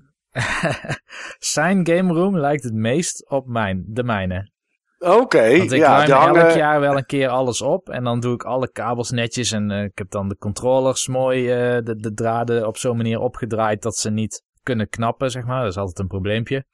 Zijn 1.38 1.86
game 1.86 2.12
room 2.12 2.38
lijkt 2.38 2.62
het 2.62 2.74
meest 2.74 3.30
op 3.30 3.46
mijn, 3.46 3.84
de 3.86 4.02
mijne. 4.02 4.54
Oké, 4.98 5.58
Want 5.58 5.72
ik 5.72 5.78
ja, 5.78 6.06
ruim 6.06 6.10
hangen... 6.10 6.46
elk 6.46 6.56
jaar 6.56 6.80
wel 6.80 6.96
een 6.96 7.06
keer 7.06 7.28
alles 7.28 7.62
op. 7.62 7.88
En 7.88 8.04
dan 8.04 8.20
doe 8.20 8.34
ik 8.34 8.44
alle 8.44 8.72
kabels 8.72 9.10
netjes. 9.10 9.52
En 9.52 9.70
eh, 9.70 9.82
ik 9.82 9.98
heb 9.98 10.10
dan 10.10 10.28
de 10.28 10.36
controllers 10.36 11.06
mooi, 11.08 11.50
eh, 11.50 11.84
de, 11.84 11.96
de 11.96 12.12
draden 12.12 12.66
op 12.66 12.76
zo'n 12.76 12.96
manier 12.96 13.18
opgedraaid 13.18 13.82
dat 13.82 13.96
ze 13.96 14.10
niet 14.10 14.42
kunnen 14.62 14.88
knappen, 14.88 15.30
zeg 15.30 15.44
maar. 15.44 15.60
Dat 15.60 15.70
is 15.70 15.76
altijd 15.78 15.98
een 15.98 16.06
probleempje. 16.06 16.64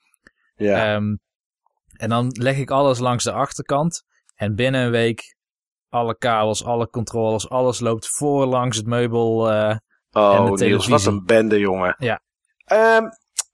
Ja. 0.55 0.95
Ehm, 0.95 1.17
en 1.93 2.09
dan 2.09 2.29
leg 2.41 2.59
ik 2.59 2.71
alles 2.71 2.99
langs 2.99 3.25
de 3.25 3.33
achterkant. 3.33 4.05
En 4.35 4.55
binnen 4.55 4.81
een 4.85 4.91
week 4.91 5.37
alle 5.89 6.17
kabels, 6.19 6.65
alle 6.65 6.89
controllers, 6.89 7.49
alles 7.49 7.81
loopt 7.81 8.09
voor 8.09 8.47
langs 8.47 8.77
het 8.77 8.87
meubel. 8.87 9.51
eh, 9.51 9.69
en 9.71 9.79
oh, 10.13 10.55
de 10.55 10.65
Niels, 10.65 10.87
wat 10.87 11.05
een 11.05 11.25
bende, 11.25 11.59
jongen. 11.59 11.95
Ja. 11.99 12.21
Ehm, 12.65 13.05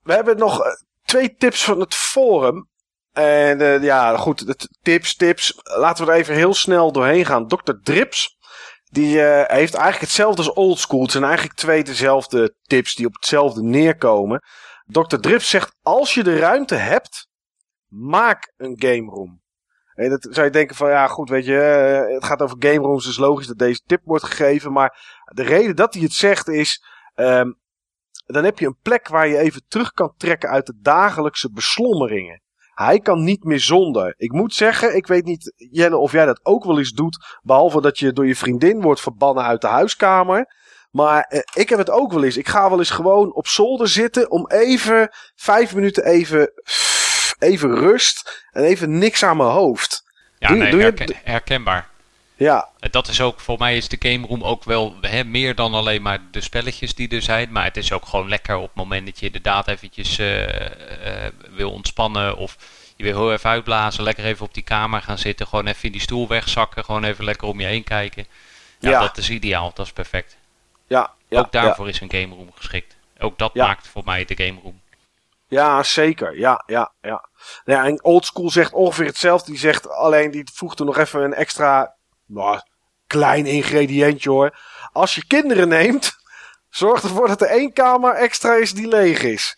we 0.01 0.13
hebben 0.13 0.37
nog 0.37 0.61
twee 1.03 1.35
tips 1.35 1.63
van 1.63 1.79
het 1.79 1.95
forum. 1.95 2.69
En 3.11 3.61
eh, 3.61 3.83
ja, 3.83 4.17
goed, 4.17 4.67
tips, 4.81 5.15
tips. 5.15 5.59
Laten 5.63 6.05
we 6.05 6.11
er 6.11 6.17
even 6.17 6.35
heel 6.35 6.53
snel 6.53 6.91
doorheen 6.91 7.25
gaan. 7.25 7.47
Dr. 7.47 7.73
Drips, 7.83 8.37
die 8.89 9.21
eh, 9.21 9.55
heeft 9.55 9.73
eigenlijk 9.73 9.99
hetzelfde 10.01 10.41
als 10.41 10.53
Oldschool. 10.53 11.01
Het 11.01 11.11
zijn 11.11 11.23
eigenlijk 11.23 11.55
twee 11.55 11.83
dezelfde 11.83 12.55
tips 12.61 12.95
die 12.95 13.05
op 13.05 13.13
hetzelfde 13.13 13.63
neerkomen. 13.63 14.43
Dr. 14.85 15.17
Drips 15.17 15.49
zegt, 15.49 15.75
als 15.81 16.13
je 16.13 16.23
de 16.23 16.37
ruimte 16.37 16.75
hebt, 16.75 17.27
maak 17.87 18.53
een 18.57 18.75
game 18.77 19.11
room. 19.11 19.41
En 19.93 20.09
dat 20.09 20.27
zou 20.29 20.45
je 20.45 20.51
denken 20.51 20.75
van, 20.75 20.89
ja 20.89 21.07
goed, 21.07 21.29
weet 21.29 21.45
je, 21.45 21.59
eh, 21.59 22.13
het 22.13 22.25
gaat 22.25 22.41
over 22.41 22.55
game 22.59 22.77
rooms, 22.77 23.05
dus 23.05 23.17
logisch 23.17 23.47
dat 23.47 23.57
deze 23.57 23.81
tip 23.85 24.01
wordt 24.03 24.23
gegeven. 24.23 24.71
Maar 24.71 25.23
de 25.33 25.43
reden 25.43 25.75
dat 25.75 25.93
hij 25.93 26.03
het 26.03 26.13
zegt 26.13 26.47
is, 26.47 26.83
ehm, 27.15 27.51
dan 28.25 28.43
heb 28.43 28.59
je 28.59 28.65
een 28.65 28.79
plek 28.81 29.07
waar 29.07 29.27
je 29.27 29.37
even 29.37 29.61
terug 29.67 29.91
kan 29.91 30.13
trekken 30.17 30.49
uit 30.49 30.65
de 30.65 30.77
dagelijkse 30.81 31.51
beslommeringen. 31.51 32.41
Hij 32.85 32.99
kan 32.99 33.23
niet 33.23 33.43
meer 33.43 33.59
zonder. 33.59 34.13
Ik 34.17 34.31
moet 34.31 34.53
zeggen, 34.53 34.95
ik 34.95 35.07
weet 35.07 35.25
niet, 35.25 35.53
Jelle, 35.71 35.97
of 35.97 36.11
jij 36.11 36.25
dat 36.25 36.39
ook 36.43 36.63
wel 36.65 36.77
eens 36.77 36.91
doet. 36.91 37.37
Behalve 37.41 37.81
dat 37.81 37.99
je 37.99 38.13
door 38.13 38.27
je 38.27 38.35
vriendin 38.35 38.81
wordt 38.81 39.01
verbannen 39.01 39.43
uit 39.43 39.61
de 39.61 39.67
huiskamer. 39.67 40.53
Maar 40.91 41.21
eh, 41.21 41.39
ik 41.53 41.69
heb 41.69 41.77
het 41.79 41.89
ook 41.89 42.11
wel 42.11 42.23
eens. 42.23 42.37
Ik 42.37 42.47
ga 42.47 42.69
wel 42.69 42.77
eens 42.77 42.89
gewoon 42.89 43.33
op 43.33 43.47
zolder 43.47 43.87
zitten 43.87 44.31
om 44.31 44.47
even 44.47 45.09
vijf 45.35 45.75
minuten 45.75 46.05
even, 46.05 46.51
even 47.39 47.75
rust 47.75 48.45
en 48.51 48.63
even 48.63 48.97
niks 48.97 49.23
aan 49.23 49.37
mijn 49.37 49.49
hoofd. 49.49 50.03
Ja, 50.37 50.47
Doe 50.47 50.57
nee, 50.57 50.69
doe 50.71 50.79
je- 50.79 50.85
herken- 50.85 51.15
herkenbaar. 51.23 51.89
Ja, 52.39 52.69
Dat 52.91 53.07
is 53.07 53.21
ook, 53.21 53.39
voor 53.39 53.57
mij 53.57 53.77
is 53.77 53.87
de 53.87 54.09
game 54.09 54.27
room 54.27 54.43
ook 54.43 54.63
wel 54.63 54.95
hè, 55.01 55.23
meer 55.23 55.55
dan 55.55 55.73
alleen 55.73 56.01
maar 56.01 56.19
de 56.31 56.41
spelletjes 56.41 56.95
die 56.95 57.09
er 57.09 57.21
zijn. 57.21 57.51
Maar 57.51 57.63
het 57.63 57.77
is 57.77 57.91
ook 57.91 58.05
gewoon 58.05 58.29
lekker 58.29 58.55
op 58.55 58.67
het 58.67 58.75
moment 58.75 59.05
dat 59.05 59.19
je 59.19 59.25
inderdaad 59.25 59.67
eventjes 59.67 60.19
eh, 60.19 61.25
eh, 61.25 61.33
wil 61.49 61.71
ontspannen. 61.71 62.37
Of 62.37 62.57
je 62.95 63.03
wil 63.03 63.15
heel 63.17 63.31
even 63.31 63.49
uitblazen, 63.49 64.03
lekker 64.03 64.25
even 64.25 64.45
op 64.45 64.53
die 64.53 64.63
kamer 64.63 65.01
gaan 65.01 65.17
zitten. 65.17 65.47
Gewoon 65.47 65.67
even 65.67 65.83
in 65.83 65.91
die 65.91 66.01
stoel 66.01 66.27
wegzakken, 66.27 66.85
gewoon 66.85 67.03
even 67.03 67.23
lekker 67.25 67.47
om 67.47 67.59
je 67.59 67.65
heen 67.65 67.83
kijken. 67.83 68.25
Ja, 68.79 68.89
Ja. 68.89 68.99
dat 68.99 69.17
is 69.17 69.29
ideaal, 69.29 69.71
dat 69.73 69.85
is 69.85 69.93
perfect. 69.93 70.37
ja, 70.87 71.11
ja. 71.27 71.39
ook 71.39 71.51
daarvoor 71.51 71.87
is 71.89 72.01
een 72.01 72.11
game 72.11 72.35
room 72.35 72.51
geschikt. 72.55 72.95
Ook 73.19 73.37
dat 73.37 73.53
maakt 73.55 73.87
voor 73.87 74.03
mij 74.05 74.25
de 74.25 74.35
game 74.45 74.59
room. 74.63 74.81
Ja, 75.47 75.83
zeker. 75.83 76.37
Ja, 76.37 76.63
ja, 76.65 76.91
ja. 77.01 77.27
Nou 77.65 77.79
ja 77.79 77.85
en 77.85 78.03
Oldschool 78.03 78.49
zegt 78.49 78.73
ongeveer 78.73 79.05
hetzelfde. 79.05 79.51
Die 79.51 79.59
zegt 79.59 79.89
alleen, 79.89 80.31
die 80.31 80.49
voegt 80.53 80.79
er 80.79 80.85
nog 80.85 80.97
even 80.97 81.23
een 81.23 81.33
extra, 81.33 81.93
nou, 82.29 82.59
klein 83.07 83.45
ingrediëntje 83.45 84.29
hoor. 84.29 84.59
Als 84.91 85.15
je 85.15 85.27
kinderen 85.27 85.67
neemt, 85.67 86.11
zorg 86.69 87.03
ervoor 87.03 87.27
dat 87.27 87.41
er 87.41 87.47
één 87.47 87.73
kamer 87.73 88.13
extra 88.13 88.55
is 88.55 88.73
die 88.73 88.87
leeg 88.87 89.23
is. 89.23 89.57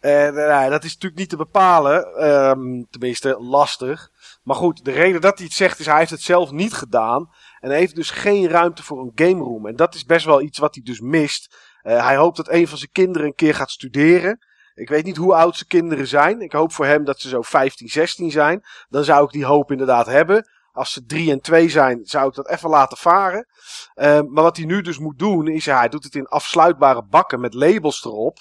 En 0.00 0.38
eh, 0.38 0.48
nou, 0.48 0.70
dat 0.70 0.84
is 0.84 0.92
natuurlijk 0.92 1.20
niet 1.20 1.28
te 1.28 1.36
bepalen. 1.36 2.14
ehm, 2.16 2.82
tenminste, 2.90 3.36
lastig. 3.40 4.08
Maar 4.42 4.56
goed, 4.56 4.84
de 4.84 4.90
reden 4.90 5.20
dat 5.20 5.36
hij 5.36 5.46
het 5.46 5.56
zegt 5.56 5.78
is, 5.78 5.86
hij 5.86 5.98
heeft 5.98 6.10
het 6.10 6.22
zelf 6.22 6.50
niet 6.50 6.72
gedaan. 6.72 7.30
En 7.60 7.70
heeft 7.70 7.94
dus 7.94 8.10
geen 8.10 8.48
ruimte 8.48 8.82
voor 8.82 9.00
een 9.00 9.12
game 9.14 9.44
room. 9.44 9.66
En 9.66 9.76
dat 9.76 9.94
is 9.94 10.04
best 10.04 10.24
wel 10.24 10.40
iets 10.40 10.58
wat 10.58 10.74
hij 10.74 10.84
dus 10.84 11.00
mist. 11.00 11.56
Eh, 11.82 12.04
hij 12.04 12.16
hoopt 12.16 12.36
dat 12.36 12.48
een 12.48 12.68
van 12.68 12.78
zijn 12.78 12.90
kinderen 12.92 13.26
een 13.26 13.34
keer 13.34 13.54
gaat 13.54 13.70
studeren. 13.70 14.38
Ik 14.74 14.88
weet 14.88 15.04
niet 15.04 15.16
hoe 15.16 15.34
oud 15.34 15.56
zijn 15.56 15.68
kinderen 15.68 16.06
zijn. 16.06 16.40
Ik 16.40 16.52
hoop 16.52 16.72
voor 16.72 16.86
hem 16.86 17.04
dat 17.04 17.20
ze 17.20 17.28
zo 17.28 17.42
15, 17.42 17.88
16 17.88 18.30
zijn. 18.30 18.62
Dan 18.88 19.04
zou 19.04 19.24
ik 19.24 19.30
die 19.30 19.44
hoop 19.44 19.70
inderdaad 19.70 20.06
hebben. 20.06 20.48
Als 20.80 20.92
ze 20.92 21.04
3 21.04 21.30
en 21.30 21.40
2 21.40 21.68
zijn, 21.68 22.00
zou 22.02 22.28
ik 22.28 22.34
dat 22.34 22.48
even 22.48 22.70
laten 22.70 22.96
varen. 22.96 23.46
Eh, 23.94 24.20
maar 24.20 24.42
wat 24.42 24.56
hij 24.56 24.66
nu 24.66 24.80
dus 24.80 24.98
moet 24.98 25.18
doen, 25.18 25.48
is 25.48 25.66
hij 25.66 25.88
doet 25.88 26.04
het 26.04 26.14
in 26.14 26.26
afsluitbare 26.26 27.04
bakken 27.04 27.40
met 27.40 27.54
labels 27.54 28.04
erop. 28.04 28.38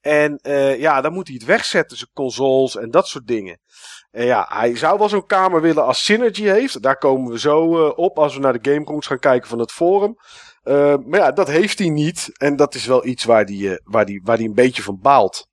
En 0.00 0.36
eh, 0.36 0.78
ja, 0.78 1.00
dan 1.00 1.12
moet 1.12 1.26
hij 1.26 1.36
het 1.36 1.46
wegzetten, 1.46 1.96
zijn 1.96 2.10
consoles 2.12 2.76
en 2.76 2.90
dat 2.90 3.08
soort 3.08 3.26
dingen. 3.26 3.60
En 4.10 4.24
ja, 4.24 4.46
hij 4.48 4.76
zou 4.76 4.98
wel 4.98 5.08
zo'n 5.08 5.26
kamer 5.26 5.60
willen 5.60 5.84
als 5.84 6.04
Synergy 6.04 6.42
heeft. 6.42 6.82
Daar 6.82 6.98
komen 6.98 7.32
we 7.32 7.38
zo 7.38 7.86
eh, 7.86 7.98
op 7.98 8.18
als 8.18 8.34
we 8.34 8.40
naar 8.40 8.60
de 8.60 8.70
game 8.72 8.84
rooms 8.84 9.06
gaan 9.06 9.18
kijken 9.18 9.48
van 9.48 9.58
het 9.58 9.72
forum. 9.72 10.16
Eh, 10.62 10.96
maar 11.06 11.20
ja, 11.20 11.32
dat 11.32 11.48
heeft 11.48 11.78
hij 11.78 11.88
niet. 11.88 12.30
En 12.36 12.56
dat 12.56 12.74
is 12.74 12.86
wel 12.86 13.06
iets 13.06 13.24
waar 13.24 13.44
hij, 13.44 13.72
eh, 13.72 13.76
waar 13.84 14.04
die, 14.04 14.20
waar 14.24 14.36
die 14.36 14.48
een 14.48 14.54
beetje 14.54 14.82
van 14.82 14.98
baalt. 15.00 15.48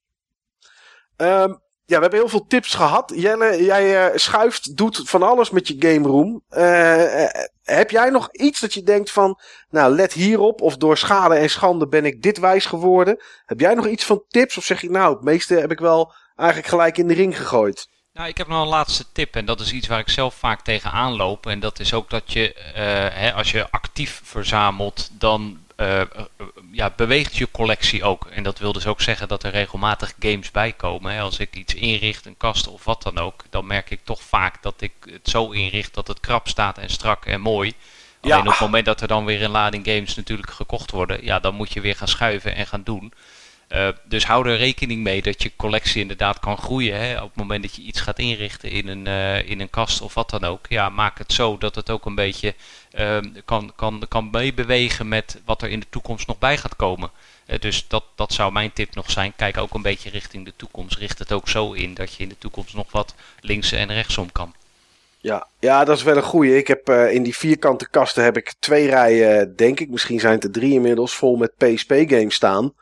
Ehm, 1.16 1.54
ja, 1.94 2.00
we 2.00 2.06
hebben 2.06 2.20
heel 2.20 2.40
veel 2.40 2.48
tips 2.48 2.76
gehad. 2.76 3.12
Jelle, 3.16 3.64
jij 3.64 4.06
eh, 4.06 4.18
schuift, 4.18 4.78
doet 4.78 5.02
van 5.10 5.24
alles 5.24 5.50
met 5.50 5.68
je 5.68 5.76
game 5.80 6.08
room. 6.08 6.44
Eh, 6.50 7.24
eh, 7.24 7.30
heb 7.64 7.92
jij 7.92 8.10
nog 8.10 8.32
iets 8.32 8.60
dat 8.60 8.74
je 8.74 8.84
denkt 8.84 9.12
van, 9.12 9.40
nou 9.70 9.96
let 9.96 10.14
hierop, 10.14 10.62
of 10.62 10.78
door 10.78 10.98
schade 10.98 11.36
en 11.36 11.50
schande 11.50 11.88
ben 11.88 12.06
ik 12.06 12.22
dit 12.22 12.38
wijs 12.38 12.66
geworden? 12.66 13.24
Heb 13.46 13.60
jij 13.60 13.74
nog 13.74 13.88
iets 13.88 14.06
van 14.06 14.24
tips, 14.28 14.58
of 14.58 14.64
zeg 14.64 14.82
je 14.82 14.90
nou, 14.90 15.14
het 15.14 15.24
meeste 15.24 15.56
heb 15.56 15.72
ik 15.72 15.80
wel 15.80 16.14
eigenlijk 16.36 16.70
gelijk 16.70 16.98
in 16.98 17.08
de 17.08 17.14
ring 17.14 17.38
gegooid? 17.38 17.88
Nou, 18.14 18.28
ik 18.28 18.38
heb 18.38 18.48
nog 18.48 18.62
een 18.62 18.68
laatste 18.68 19.06
tip 19.12 19.36
en 19.36 19.46
dat 19.46 19.60
is 19.60 19.72
iets 19.72 19.88
waar 19.88 20.00
ik 20.00 20.10
zelf 20.10 20.36
vaak 20.36 20.62
tegenaan 20.62 21.14
loop. 21.16 21.46
En 21.48 21.60
dat 21.60 21.80
is 21.80 21.94
ook 21.94 22.10
dat 22.10 22.34
je, 22.34 22.54
eh, 22.54 22.84
hè, 23.20 23.34
als 23.34 23.52
je 23.52 23.70
actief 23.72 24.22
verzamelt, 24.24 25.10
dan 25.12 25.62
eh, 25.76 26.02
eh, 26.02 26.08
ja, 26.72 26.94
beweegt 26.96 27.36
je 27.36 27.52
collectie 27.52 28.04
ook. 28.04 28.26
En 28.26 28.44
dat 28.44 28.60
wil 28.60 28.74
dus 28.74 28.86
ook 28.88 29.02
zeggen 29.02 29.28
dat 29.28 29.44
er 29.44 29.52
regelmatig 29.52 30.14
games 30.20 30.52
bij 30.52 30.72
komen. 30.72 31.14
Hè. 31.14 31.22
Als 31.22 31.40
ik 31.40 31.56
iets 31.56 31.74
inricht, 31.74 32.26
een 32.26 32.38
kast 32.38 32.68
of 32.68 32.84
wat 32.84 33.04
dan 33.04 33.18
ook, 33.18 33.44
dan 33.50 33.68
merk 33.68 33.90
ik 33.90 34.00
toch 34.04 34.22
vaak 34.22 34.62
dat 34.62 34.82
ik 34.82 34.92
het 35.12 35.30
zo 35.30 35.50
inricht 35.52 35.94
dat 35.94 36.08
het 36.08 36.20
krap 36.20 36.48
staat 36.48 36.78
en 36.78 36.90
strak 36.90 37.26
en 37.26 37.42
mooi. 37.42 37.74
Alleen 38.22 38.36
Ja. 38.36 38.42
op 38.42 38.48
het 38.48 38.60
moment 38.60 38.86
dat 38.86 39.02
er 39.02 39.08
dan 39.08 39.26
weer 39.26 39.44
een 39.44 39.50
lading 39.52 39.86
games 39.86 40.16
natuurlijk 40.16 40.52
gekocht 40.52 40.92
worden, 40.92 41.24
ja, 41.26 41.40
dan 41.40 41.56
moet 41.56 41.74
je 41.74 41.82
weer 41.82 41.96
gaan 41.96 42.08
schuiven 42.08 42.56
en 42.56 42.68
gaan 42.68 42.84
doen. 42.84 43.14
Eh, 43.68 43.88
dus 44.04 44.26
hou 44.26 44.50
er 44.50 44.58
rekening 44.58 45.04
mee 45.04 45.22
dat 45.22 45.44
je 45.44 45.52
collectie 45.56 46.02
inderdaad 46.02 46.40
kan 46.40 46.58
groeien. 46.58 47.00
Hè? 47.00 47.16
Op 47.16 47.30
het 47.30 47.36
moment 47.36 47.62
dat 47.62 47.76
je 47.76 47.82
iets 47.82 48.02
gaat 48.02 48.20
inrichten 48.20 48.70
in 48.70 48.88
een, 48.88 49.08
eh, 49.08 49.50
in 49.50 49.62
een 49.62 49.70
kast 49.70 50.02
of 50.02 50.14
wat 50.14 50.30
dan 50.30 50.44
ook. 50.44 50.66
Ja, 50.70 50.90
maak 50.90 51.18
het 51.18 51.34
zo 51.34 51.58
dat 51.58 51.76
het 51.76 51.90
ook 51.90 52.06
een 52.06 52.16
beetje 52.16 52.54
ehm, 52.92 53.26
kan, 53.46 53.72
kan, 53.76 54.06
kan 54.10 54.30
meebewegen 54.32 55.08
met 55.08 55.42
wat 55.46 55.62
er 55.62 55.70
in 55.70 55.80
de 55.80 55.86
toekomst 55.90 56.28
nog 56.28 56.40
bij 56.40 56.58
gaat 56.58 56.76
komen. 56.76 57.12
Eh, 57.46 57.60
dus 57.60 57.88
dat, 57.88 58.04
dat 58.16 58.34
zou 58.34 58.52
mijn 58.52 58.74
tip 58.74 58.96
nog 58.96 59.12
zijn. 59.12 59.34
Kijk 59.36 59.58
ook 59.58 59.74
een 59.74 59.82
beetje 59.82 60.10
richting 60.10 60.46
de 60.46 60.54
toekomst. 60.56 60.98
Richt 60.98 61.20
het 61.20 61.32
ook 61.32 61.50
zo 61.50 61.72
in 61.72 61.94
dat 61.94 62.14
je 62.14 62.24
in 62.24 62.30
de 62.30 62.38
toekomst 62.38 62.74
nog 62.74 62.92
wat 62.92 63.16
links 63.40 63.72
en 63.72 63.94
rechtsom 63.94 64.32
kan. 64.32 64.54
Ja, 65.20 65.48
ja, 65.60 65.84
dat 65.84 65.98
is 65.98 66.04
wel 66.04 66.18
een 66.18 66.24
goeie. 66.24 66.58
Ik 66.58 66.68
heb 66.68 66.90
in 66.90 67.24
die 67.24 67.38
vierkante 67.38 67.90
kasten 67.90 68.24
heb 68.24 68.38
ik 68.38 68.54
twee 68.60 68.90
rijen, 68.90 69.56
denk 69.56 69.80
ik, 69.80 69.90
misschien 69.90 70.20
zijn 70.20 70.34
het 70.34 70.44
er 70.44 70.52
drie 70.52 70.74
inmiddels, 70.74 71.16
vol 71.16 71.36
met 71.36 71.58
PSP-games 71.58 72.36
staan. 72.36 72.74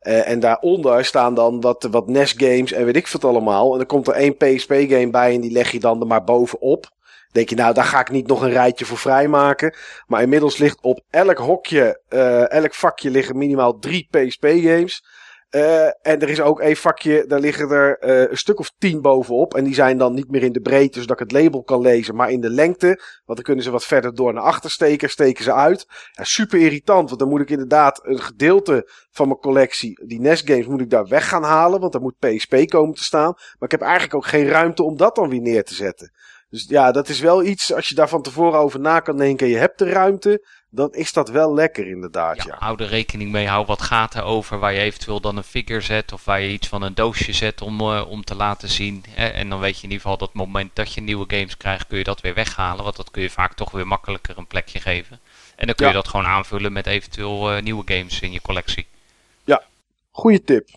Eh, 0.00 0.28
en 0.28 0.40
daaronder 0.40 1.04
staan 1.04 1.34
dan 1.34 1.60
wat, 1.60 1.88
wat 1.90 2.06
NES-games 2.06 2.72
en 2.72 2.84
weet 2.84 2.96
ik 2.96 3.08
wat 3.08 3.24
allemaal. 3.24 3.72
En 3.72 3.78
dan 3.78 3.86
komt 3.86 4.08
er 4.08 4.14
één 4.14 4.36
PSP-game 4.36 5.10
bij 5.10 5.34
en 5.34 5.40
die 5.40 5.52
leg 5.52 5.70
je 5.70 5.80
dan 5.80 6.00
er 6.00 6.06
maar 6.06 6.24
bovenop. 6.24 6.90
Denk 7.32 7.48
je, 7.48 7.56
nou, 7.56 7.74
daar 7.74 7.84
ga 7.84 8.00
ik 8.00 8.10
niet 8.10 8.26
nog 8.26 8.42
een 8.42 8.50
rijtje 8.50 8.84
voor 8.84 8.98
vrijmaken. 8.98 9.74
Maar 10.06 10.22
inmiddels 10.22 10.56
ligt 10.56 10.78
op 10.80 11.00
elk 11.10 11.38
hokje, 11.38 12.00
eh, 12.08 12.50
elk 12.50 12.74
vakje 12.74 13.10
liggen 13.10 13.38
minimaal 13.38 13.78
drie 13.78 14.08
PSP-games. 14.10 15.04
Eh, 15.48 15.84
en 15.84 16.20
er 16.20 16.28
is 16.28 16.40
ook 16.40 16.60
één 16.60 16.76
vakje, 16.76 17.24
daar 17.26 17.40
liggen 17.40 17.70
er 17.70 17.98
eh, 17.98 18.30
een 18.30 18.38
stuk 18.38 18.58
of 18.58 18.72
tien 18.78 19.00
bovenop. 19.00 19.54
En 19.54 19.64
die 19.64 19.74
zijn 19.74 19.98
dan 19.98 20.14
niet 20.14 20.30
meer 20.30 20.42
in 20.42 20.52
de 20.52 20.60
breedte, 20.60 21.00
zodat 21.00 21.20
ik 21.20 21.30
het 21.30 21.42
label 21.42 21.62
kan 21.62 21.80
lezen, 21.80 22.14
maar 22.14 22.30
in 22.30 22.40
de 22.40 22.50
lengte. 22.50 22.86
Want 23.24 23.38
dan 23.38 23.42
kunnen 23.42 23.64
ze 23.64 23.70
wat 23.70 23.84
verder 23.84 24.14
door 24.14 24.32
naar 24.32 24.42
achter 24.42 24.70
steken, 24.70 25.10
steken 25.10 25.44
ze 25.44 25.52
uit. 25.52 25.86
Ja, 26.12 26.24
super 26.24 26.58
irritant, 26.58 27.08
want 27.08 27.20
dan 27.20 27.28
moet 27.28 27.40
ik 27.40 27.50
inderdaad 27.50 28.00
een 28.02 28.20
gedeelte 28.20 28.90
van 29.10 29.28
mijn 29.28 29.40
collectie, 29.40 30.06
die 30.06 30.20
NES 30.20 30.42
games, 30.44 30.66
moet 30.66 30.80
ik 30.80 30.90
daar 30.90 31.08
weg 31.08 31.28
gaan 31.28 31.44
halen. 31.44 31.80
Want 31.80 31.92
daar 31.92 32.02
moet 32.02 32.18
PSP 32.18 32.56
komen 32.66 32.94
te 32.94 33.04
staan. 33.04 33.32
Maar 33.34 33.56
ik 33.58 33.70
heb 33.70 33.82
eigenlijk 33.82 34.14
ook 34.14 34.26
geen 34.26 34.48
ruimte 34.48 34.82
om 34.82 34.96
dat 34.96 35.14
dan 35.14 35.28
weer 35.28 35.40
neer 35.40 35.64
te 35.64 35.74
zetten. 35.74 36.12
Dus 36.50 36.64
ja, 36.68 36.92
dat 36.92 37.08
is 37.08 37.20
wel 37.20 37.42
iets, 37.42 37.74
als 37.74 37.88
je 37.88 37.94
daar 37.94 38.08
van 38.08 38.22
tevoren 38.22 38.58
over 38.58 38.80
na 38.80 39.00
kan 39.00 39.16
denken 39.16 39.46
en 39.46 39.52
je 39.52 39.58
hebt 39.58 39.78
de 39.78 39.90
ruimte, 39.90 40.46
dan 40.70 40.92
is 40.92 41.12
dat 41.12 41.28
wel 41.28 41.54
lekker 41.54 41.86
inderdaad, 41.86 42.36
Ja, 42.36 42.44
ja. 42.46 42.56
hou 42.58 42.82
er 42.82 42.88
rekening 42.88 43.30
mee, 43.30 43.46
hou 43.48 43.66
wat 43.66 43.82
gaten 43.82 44.24
over 44.24 44.58
waar 44.58 44.72
je 44.72 44.80
eventueel 44.80 45.20
dan 45.20 45.36
een 45.36 45.42
figure 45.42 45.80
zet 45.80 46.12
of 46.12 46.24
waar 46.24 46.40
je 46.40 46.48
iets 46.52 46.68
van 46.68 46.82
een 46.82 46.94
doosje 46.94 47.32
zet 47.32 47.60
om, 47.62 47.80
eh, 47.80 48.04
om 48.10 48.24
te 48.24 48.34
laten 48.34 48.68
zien. 48.68 49.04
En 49.14 49.48
dan 49.48 49.60
weet 49.60 49.76
je 49.76 49.82
in 49.82 49.90
ieder 49.90 50.00
geval 50.02 50.18
dat 50.18 50.32
moment 50.32 50.70
dat 50.76 50.92
je 50.92 51.00
nieuwe 51.00 51.24
games 51.28 51.56
krijgt, 51.56 51.86
kun 51.86 51.98
je 51.98 52.04
dat 52.04 52.20
weer 52.20 52.34
weghalen, 52.34 52.84
want 52.84 52.96
dat 52.96 53.10
kun 53.10 53.22
je 53.22 53.30
vaak 53.30 53.54
toch 53.54 53.70
weer 53.70 53.86
makkelijker 53.86 54.38
een 54.38 54.46
plekje 54.46 54.80
geven. 54.80 55.20
En 55.56 55.66
dan 55.66 55.74
kun 55.74 55.86
je 55.86 55.92
Ja. 55.92 55.98
dat 55.98 56.08
gewoon 56.08 56.26
aanvullen 56.26 56.72
met 56.72 56.86
eventueel 56.86 57.50
eh, 57.52 57.62
nieuwe 57.62 57.82
games 57.84 58.20
in 58.20 58.32
je 58.32 58.40
collectie. 58.40 58.86
Goeie 60.10 60.44
tip. 60.44 60.68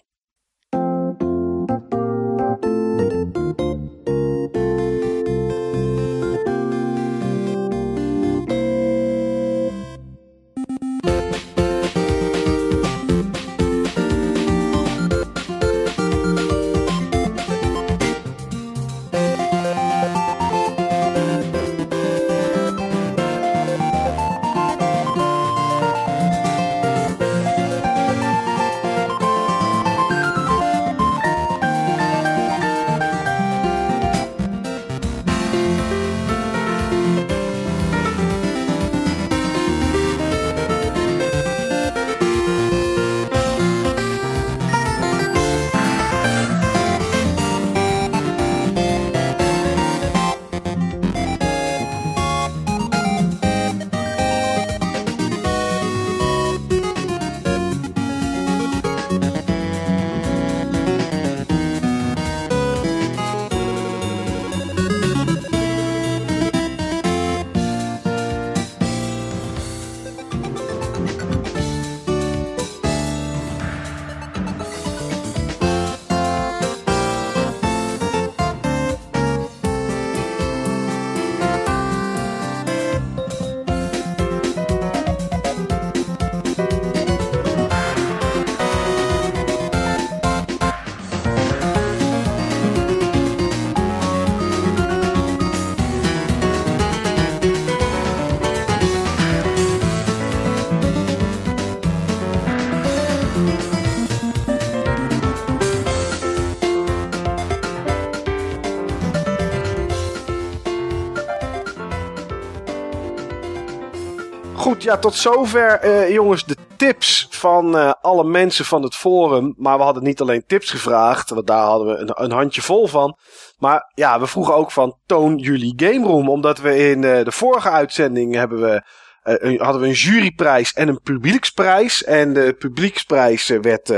Ja, 114.83 114.97
tot 114.97 115.15
zover, 115.15 115.79
eh, 115.79 116.09
jongens, 116.11 116.45
de 116.45 116.55
tips 116.77 117.27
van 117.29 117.77
eh, 117.77 117.91
alle 118.01 118.23
mensen 118.23 118.65
van 118.65 118.83
het 118.83 118.95
forum. 118.95 119.53
Maar 119.57 119.77
we 119.77 119.83
hadden 119.83 120.03
niet 120.03 120.21
alleen 120.21 120.43
tips 120.47 120.69
gevraagd, 120.71 121.29
want 121.29 121.47
daar 121.47 121.63
hadden 121.65 121.87
we 121.87 121.99
een, 122.01 122.23
een 122.23 122.31
handje 122.31 122.61
vol 122.61 122.87
van. 122.87 123.17
Maar 123.57 123.91
ja, 123.95 124.19
we 124.19 124.27
vroegen 124.27 124.55
ook 124.55 124.71
van 124.71 124.97
toon 125.05 125.37
jullie 125.37 125.73
game 125.75 126.05
room. 126.07 126.29
Omdat 126.29 126.59
we 126.59 126.77
in 126.89 127.03
eh, 127.03 127.23
de 127.23 127.31
vorige 127.31 127.69
uitzending 127.69 128.35
hebben 128.35 128.61
we, 128.61 128.81
een- 129.23 129.59
hadden 129.61 129.81
we 129.81 129.87
een 129.87 129.93
juryprijs 129.93 130.73
en 130.73 130.87
een 130.87 131.01
publieksprijs. 131.01 132.03
En 132.03 132.33
de 132.33 132.53
publieksprijs 132.59 133.47
werd 133.47 133.89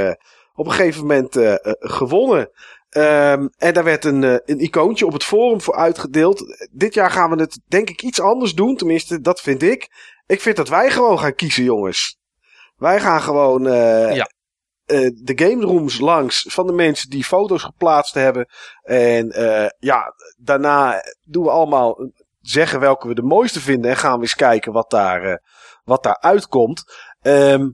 op 0.53 0.65
een 0.65 0.71
gegeven 0.71 1.01
moment 1.01 1.37
gewonnen. 1.79 2.49
Ehm, 2.89 3.47
en 3.57 3.73
daar 3.73 3.83
werd 3.83 4.05
een, 4.05 4.23
een 4.23 4.59
icoontje 4.59 5.05
op 5.05 5.13
het 5.13 5.23
forum 5.23 5.61
voor 5.61 5.75
uitgedeeld. 5.75 6.67
Dit 6.71 6.93
jaar 6.93 7.11
gaan 7.11 7.29
we 7.29 7.41
het 7.41 7.59
denk 7.67 7.89
ik 7.89 8.01
iets 8.01 8.21
anders 8.21 8.53
doen. 8.53 8.75
Tenminste, 8.75 9.21
dat 9.21 9.41
vind 9.41 9.63
ik. 9.63 9.87
Ik 10.25 10.41
vind 10.41 10.55
dat 10.55 10.69
wij 10.69 10.91
gewoon 10.91 11.19
gaan 11.19 11.35
kiezen, 11.35 11.63
jongens. 11.63 12.17
Wij 12.75 12.99
gaan 12.99 13.21
gewoon 13.21 13.67
eh, 13.67 14.15
Ja. 14.15 14.27
eh, 14.85 15.09
de 15.13 15.33
game 15.45 15.65
rooms 15.65 15.99
langs 15.99 16.45
van 16.49 16.67
de 16.67 16.73
mensen 16.73 17.09
die 17.09 17.23
foto's 17.23 17.63
geplaatst 17.63 18.13
hebben. 18.13 18.47
En 18.81 19.31
eh, 19.31 19.69
ja, 19.79 20.13
daarna 20.37 21.01
doen 21.23 21.43
we 21.43 21.49
allemaal 21.49 22.09
zeggen 22.41 22.79
welke 22.79 23.07
we 23.07 23.13
de 23.13 23.21
mooiste 23.21 23.59
vinden. 23.59 23.91
En 23.91 23.97
gaan 23.97 24.15
we 24.15 24.21
eens 24.21 24.35
kijken 24.35 24.71
wat 24.71 24.89
daar, 24.89 25.41
wat 25.83 26.03
daar 26.03 26.19
uitkomt. 26.19 26.83
Ehm, 27.21 27.69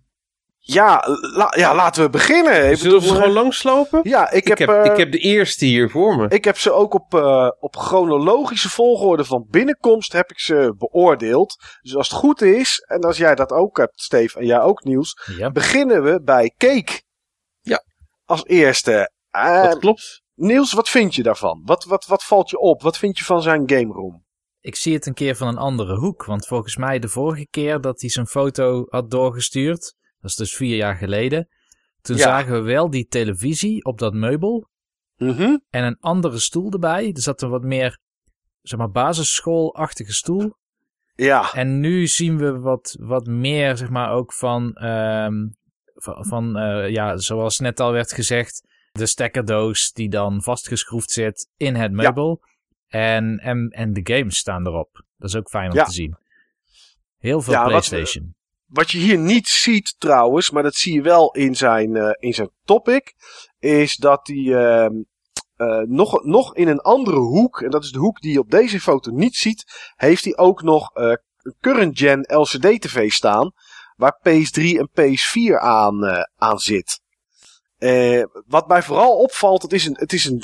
ja, 0.73 1.03
la- 1.35 1.53
ja, 1.57 1.75
laten 1.75 2.03
we 2.03 2.09
beginnen. 2.09 2.69
Ik 2.71 2.77
Zullen 2.77 2.99
we 2.99 3.05
ze 3.07 3.13
gewoon 3.13 3.31
langslopen? 3.31 3.99
Ja, 4.03 4.29
ik 4.31 4.35
Ik 4.35 4.47
heb, 4.47 4.57
heb, 4.57 4.69
eh, 4.69 4.91
ik 4.91 4.97
heb 4.97 5.11
de 5.11 5.17
eerste 5.17 5.65
hier 5.65 5.89
voor 5.89 6.15
me. 6.15 6.27
ik 6.27 6.43
heb 6.43 6.57
ze 6.57 6.71
ook 6.71 6.93
op, 6.93 7.13
eh, 7.13 7.47
op 7.59 7.75
chronologische 7.75 8.69
volgorde 8.69 9.25
van 9.25 9.45
binnenkomst 9.49 10.11
heb 10.13 10.29
ik 10.31 10.39
ze 10.39 10.73
beoordeeld. 10.77 11.55
Dus 11.81 11.95
als 11.95 12.09
het 12.09 12.17
goed 12.17 12.41
is, 12.41 12.79
en 12.87 13.01
als 13.01 13.17
jij 13.17 13.35
dat 13.35 13.51
ook 13.51 13.77
hebt, 13.77 14.01
Steve, 14.01 14.39
en 14.39 14.45
jij 14.45 14.61
ook, 14.61 14.83
Niels, 14.83 15.19
Ja. 15.37 15.51
beginnen 15.51 16.03
we 16.03 16.21
bij 16.23 16.53
Cake. 16.57 17.01
Ja. 17.61 17.83
Als 18.25 18.45
eerste. 18.45 19.11
Eh, 19.29 19.63
Dat 19.63 19.79
klopt. 19.79 20.21
Niels, 20.35 20.73
wat 20.73 20.89
vind 20.89 21.15
je 21.15 21.23
daarvan? 21.23 21.61
Wat, 21.65 21.83
wat, 21.83 22.05
wat 22.05 22.23
valt 22.23 22.49
je 22.49 22.59
op? 22.59 22.81
Wat 22.81 22.97
vind 22.97 23.17
je 23.17 23.23
van 23.23 23.41
zijn 23.41 23.63
game 23.69 23.93
room? 23.93 24.25
Ik 24.61 24.75
zie 24.75 24.93
het 24.93 25.05
een 25.05 25.13
keer 25.13 25.35
van 25.35 25.47
een 25.47 25.57
andere 25.57 25.97
hoek. 25.97 26.25
Want 26.25 26.47
volgens 26.47 26.77
mij 26.77 26.99
de 26.99 27.07
vorige 27.07 27.47
keer 27.49 27.81
dat 27.81 28.01
hij 28.01 28.09
zijn 28.09 28.27
foto 28.27 28.85
had 28.89 29.09
doorgestuurd, 29.11 29.95
dat 30.21 30.29
is 30.29 30.35
dus 30.35 30.55
vier 30.55 30.75
jaar 30.75 30.95
geleden. 30.95 31.47
Toen 32.01 32.15
Ja. 32.15 32.21
zagen 32.21 32.53
we 32.53 32.59
wel 32.61 32.89
die 32.89 33.07
televisie 33.07 33.83
op 33.85 33.97
dat 33.99 34.13
meubel 34.13 34.67
Mhm. 35.17 35.57
en 35.69 35.83
een 35.83 35.97
andere 35.99 36.39
stoel 36.39 36.71
erbij. 36.71 37.11
Er 37.13 37.21
zat 37.21 37.41
een 37.41 37.49
wat 37.49 37.63
meer, 37.63 37.99
zeg 38.61 38.79
maar, 38.79 38.91
basisschoolachtige 38.91 40.13
stoel. 40.13 40.53
Ja. 41.15 41.53
En 41.53 41.79
nu 41.79 42.07
zien 42.07 42.37
we 42.37 42.59
wat, 42.59 42.95
wat 42.99 43.25
meer, 43.27 43.77
zeg 43.77 43.89
maar, 43.89 44.11
ook 44.11 44.33
van, 44.33 44.73
ehm, 44.73 45.47
van, 45.95 46.25
van 46.25 46.57
eh, 46.57 46.89
ja, 46.89 47.17
zoals 47.17 47.59
net 47.59 47.79
al 47.79 47.91
werd 47.91 48.13
gezegd, 48.13 48.67
de 48.91 49.05
stekkerdoos 49.05 49.91
die 49.91 50.09
dan 50.09 50.43
vastgeschroefd 50.43 51.11
zit 51.11 51.49
in 51.57 51.75
het 51.75 51.91
meubel. 51.91 52.41
En, 52.87 53.37
en, 53.37 53.67
en 53.69 53.93
de 53.93 54.15
games 54.15 54.37
staan 54.37 54.67
erop. 54.67 55.03
Dat 55.17 55.29
is 55.29 55.35
ook 55.35 55.49
fijn 55.49 55.69
om 55.71 55.75
Ja. 55.77 55.83
te 55.83 55.91
zien. 55.91 56.17
Heel 57.17 57.41
veel 57.41 57.53
Ja, 57.53 57.65
PlayStation. 57.65 58.35
Wat 58.69 58.91
je 58.91 58.97
hier 58.97 59.17
niet 59.17 59.47
ziet 59.47 59.95
trouwens, 59.97 60.51
maar 60.51 60.63
dat 60.63 60.75
zie 60.75 60.93
je 60.93 61.01
wel 61.01 61.31
in 61.31 61.55
zijn, 61.55 61.95
eh, 61.95 62.11
in 62.19 62.33
zijn 62.33 62.49
topic, 62.65 63.13
is 63.59 63.95
dat 63.95 64.27
hij 64.27 64.53
ehm, 64.53 64.93
eh, 65.55 65.81
nog, 65.87 66.23
nog 66.23 66.55
in 66.55 66.67
een 66.67 66.79
andere 66.79 67.17
hoek, 67.17 67.61
en 67.61 67.69
dat 67.69 67.83
is 67.83 67.91
de 67.91 67.99
hoek 67.99 68.21
die 68.21 68.31
je 68.31 68.39
op 68.39 68.49
deze 68.49 68.81
foto 68.81 69.11
niet 69.11 69.35
ziet, 69.35 69.91
heeft 69.95 70.23
hij 70.23 70.37
ook 70.37 70.61
nog 70.61 70.93
eh, 70.93 71.13
een 71.41 71.55
current 71.59 71.97
gen 71.99 72.19
LCD 72.27 72.81
TV 72.81 73.11
staan, 73.11 73.53
waar 73.95 74.19
PS3 74.19 74.77
en 74.77 74.89
PS4 74.93 75.59
aan, 75.59 76.05
eh, 76.05 76.23
aan 76.35 76.59
zit. 76.59 77.01
Eh, 77.77 78.23
wat 78.47 78.67
mij 78.67 78.83
vooral 78.83 79.17
opvalt, 79.17 79.61
het 79.61 79.73
is, 79.73 79.85
een, 79.85 79.97
het 79.99 80.13
is 80.13 80.25
een 80.25 80.43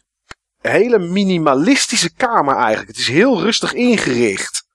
hele 0.61 0.99
minimalistische 0.99 2.13
kamer 2.13 2.55
eigenlijk. 2.55 2.87
Het 2.87 2.97
is 2.97 3.07
heel 3.07 3.41
rustig 3.41 3.73
ingericht. 3.73 4.65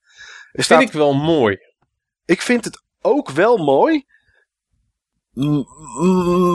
Er 0.52 0.64
staat 0.64 0.78
Vind 0.78 0.90
ik 0.90 0.96
wel 0.96 1.14
mooi. 1.14 1.58
ik 2.24 2.40
vind 2.42 2.64
het 2.64 2.82
ook 3.00 3.30
wel 3.30 3.56
mooi. 3.56 4.04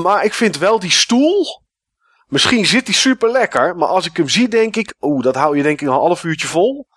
Maar 0.03 0.23
ik 0.25 0.33
vind 0.33 0.57
wel 0.57 0.79
die 0.79 0.91
stoel. 0.91 1.63
Misschien 2.27 2.65
zit 2.65 2.85
die 2.85 2.95
super 2.95 3.31
lekker. 3.31 3.75
Maar 3.75 3.87
als 3.87 4.05
ik 4.05 4.17
hem 4.17 4.29
zie, 4.29 4.47
denk 4.47 4.75
ik. 4.75 4.93
Oeh, 5.01 5.23
dat 5.23 5.35
hou 5.35 5.57
je 5.57 5.63
denk 5.63 5.81
ik 5.81 5.87
een 5.87 5.93
half 5.93 6.23
uurtje 6.23 6.47
vol. 6.47 6.87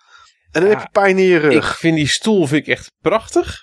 En 0.51 0.61
dan 0.61 0.69
Ja, 0.69 0.75
heb 0.77 0.81
je 0.85 0.91
pijn 0.91 1.17
in 1.17 1.23
je 1.23 1.35
Ik 1.35 1.41
rug. 1.41 1.77
vind 1.77 1.95
die 1.95 2.07
stoel 2.07 2.47
vind 2.47 2.67
ik 2.67 2.73
echt 2.73 2.91
prachtig. 3.01 3.57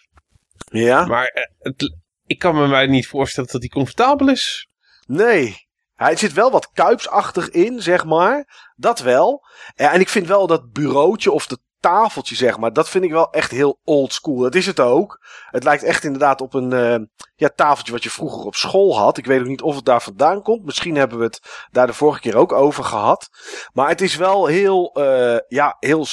Ja? 0.70 1.06
Maar 1.06 1.26
eh, 1.26 1.42
het, 1.58 1.96
ik 2.26 2.38
kan 2.38 2.54
me 2.54 2.66
mij 2.66 2.86
niet 2.86 3.06
voorstellen 3.06 3.50
dat 3.52 3.60
die 3.60 3.70
comfortabel 3.70 4.28
is. 4.28 4.68
Nee. 5.06 5.64
Hij 5.94 6.16
zit 6.16 6.32
wel 6.32 6.50
wat 6.50 6.70
kuipsachtig 6.72 7.50
in, 7.50 7.82
zeg 7.82 8.04
maar. 8.04 8.46
Dat 8.76 8.98
wel. 8.98 9.46
Ja, 9.74 9.92
en 9.92 10.00
ik 10.00 10.08
vind 10.08 10.26
wel 10.26 10.46
dat 10.46 10.72
bureautje 10.72 11.30
of 11.32 11.46
dat 11.46 11.60
tafeltje, 11.86 12.34
zeg 12.34 12.58
maar, 12.58 12.72
dat 12.72 12.88
vind 12.88 13.04
ik 13.04 13.10
wel 13.10 13.32
echt 13.32 13.50
heel 13.50 13.80
old 13.84 14.12
school. 14.12 14.38
Dat 14.38 14.54
is 14.54 14.66
het 14.66 14.80
ook. 14.80 15.20
Het 15.50 15.64
lijkt 15.64 15.82
echt 15.82 16.04
inderdaad 16.04 16.40
op 16.40 16.54
een 16.54 16.72
eh, 16.72 16.98
ja, 17.36 17.48
tafeltje 17.54 17.92
wat 17.92 18.02
je 18.02 18.10
vroeger 18.10 18.44
op 18.44 18.54
school 18.54 18.98
had. 18.98 19.18
Ik 19.18 19.26
weet 19.26 19.40
ook 19.40 19.46
niet 19.46 19.62
of 19.62 19.74
het 19.74 19.84
daar 19.84 20.02
vandaan 20.02 20.42
komt. 20.42 20.64
Misschien 20.64 20.96
hebben 20.96 21.18
we 21.18 21.24
het 21.24 21.66
daar 21.70 21.86
de 21.86 21.92
vorige 21.92 22.20
keer 22.20 22.36
ook 22.36 22.52
over 22.52 22.84
gehad. 22.84 23.28
Maar 23.72 23.88
het 23.88 24.00
is 24.00 24.16
wel 24.16 24.46
heel, 24.46 24.92
eh, 24.94 25.38
ja, 25.48 25.76
heel. 25.80 26.06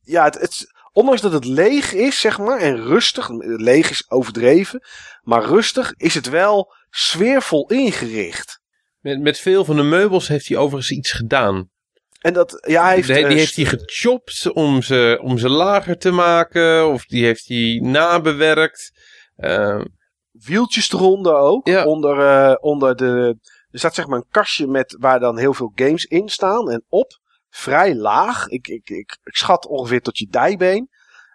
Ja, 0.00 0.24
het, 0.24 0.40
het, 0.40 0.66
ondanks 0.92 1.20
dat 1.20 1.32
het 1.32 1.44
leeg 1.44 1.92
is, 1.92 2.20
zeg 2.20 2.38
maar, 2.38 2.58
en 2.58 2.82
rustig. 2.82 3.28
Leeg 3.40 3.90
is 3.90 4.10
overdreven. 4.10 4.82
Maar 5.22 5.44
rustig 5.44 5.94
is 5.96 6.14
het 6.14 6.28
wel 6.28 6.74
sfeervol 6.90 7.68
ingericht. 7.68 8.60
Met, 9.00 9.20
met 9.20 9.38
veel 9.38 9.64
van 9.64 9.76
de 9.76 9.82
meubels 9.82 10.28
heeft 10.28 10.48
hij 10.48 10.56
overigens 10.56 10.90
iets 10.90 11.12
gedaan. 11.12 11.70
En 12.20 12.32
dat, 12.32 12.58
ja, 12.66 12.84
hij 12.84 12.94
heeft, 12.94 13.06
die, 13.06 13.16
die 13.16 13.26
eh, 13.26 13.34
heeft 13.34 13.56
hij 13.56 13.64
gechopt 13.64 14.52
om 14.52 14.82
ze, 14.82 15.18
om 15.22 15.38
ze 15.38 15.48
lager 15.48 15.98
te 15.98 16.10
maken. 16.10 16.88
Of 16.88 17.04
die 17.04 17.24
heeft 17.24 17.48
hij 17.48 17.78
nabewerkt. 17.82 18.92
Ehm, 19.36 19.84
wieltjes 20.30 20.92
eronder 20.92 21.34
ook. 21.34 21.66
Ja. 21.66 21.84
Onder, 21.84 22.18
eh, 22.18 22.56
onder 22.60 22.96
de. 22.96 23.38
Er 23.70 23.78
staat 23.78 23.94
zeg 23.94 24.06
maar 24.06 24.18
een 24.18 24.30
kastje 24.30 24.66
met 24.66 24.96
waar 24.98 25.20
dan 25.20 25.38
heel 25.38 25.54
veel 25.54 25.72
games 25.74 26.04
in 26.04 26.28
staan. 26.28 26.70
En 26.70 26.84
op, 26.88 27.20
vrij 27.48 27.94
laag. 27.94 28.46
Ik, 28.46 28.68
ik, 28.68 28.90
ik, 28.90 29.18
ik 29.22 29.36
schat 29.36 29.66
ongeveer 29.66 30.00
tot 30.00 30.18
je 30.18 30.26
dijbeen. 30.26 30.88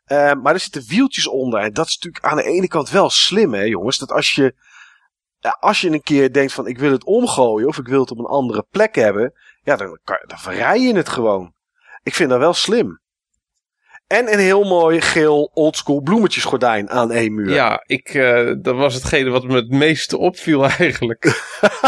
Eh, 0.04 0.34
maar 0.34 0.54
er 0.54 0.60
zitten 0.60 0.88
wieltjes 0.88 1.28
onder. 1.28 1.60
En 1.60 1.74
dat 1.74 1.86
is 1.86 1.98
natuurlijk 1.98 2.26
aan 2.26 2.38
de 2.38 2.44
ene 2.44 2.68
kant 2.68 2.90
wel 2.90 3.10
slim, 3.10 3.54
hè, 3.54 3.64
jongens. 3.64 3.98
Dat 3.98 4.12
als 4.12 4.32
je. 4.32 4.56
Als 5.60 5.82
je 5.82 5.90
een 5.90 6.02
keer 6.02 6.34
denkt 6.34 6.54
van 6.54 6.68
ik 6.68 6.78
wil 6.78 6.92
het 6.92 7.04
omgooien 7.04 7.68
of 7.68 7.78
ik 7.78 7.88
wil 7.88 8.00
het 8.00 8.12
op 8.12 8.20
een 8.20 8.26
andere 8.26 8.66
plek 8.70 8.96
hebben. 8.96 9.34
Ja, 9.66 9.76
dan, 9.76 10.00
dan 10.04 10.38
verrij 10.38 10.80
je 10.80 10.96
het 10.96 11.10
gewoon. 11.10 11.54
Ik 12.04 12.14
vind 12.14 12.30
dat 12.30 12.40
wel 12.40 12.54
slim. 12.54 13.02
En 14.08 14.34
een 14.34 14.40
heel 14.40 14.64
mooi 14.64 15.02
geel 15.02 15.52
oldschool 15.54 16.02
bloemetjesgordijn 16.02 16.90
aan 16.90 17.12
één 17.12 17.34
muur. 17.34 17.54
ja, 17.54 17.84
ik, 17.86 18.10
eh, 18.10 18.54
dat 18.58 18.76
was 18.76 18.94
hetgene 18.94 19.30
wat 19.30 19.44
me 19.44 19.56
het 19.56 19.70
meeste 19.70 20.18
opviel 20.18 20.64
eigenlijk. 20.78 21.24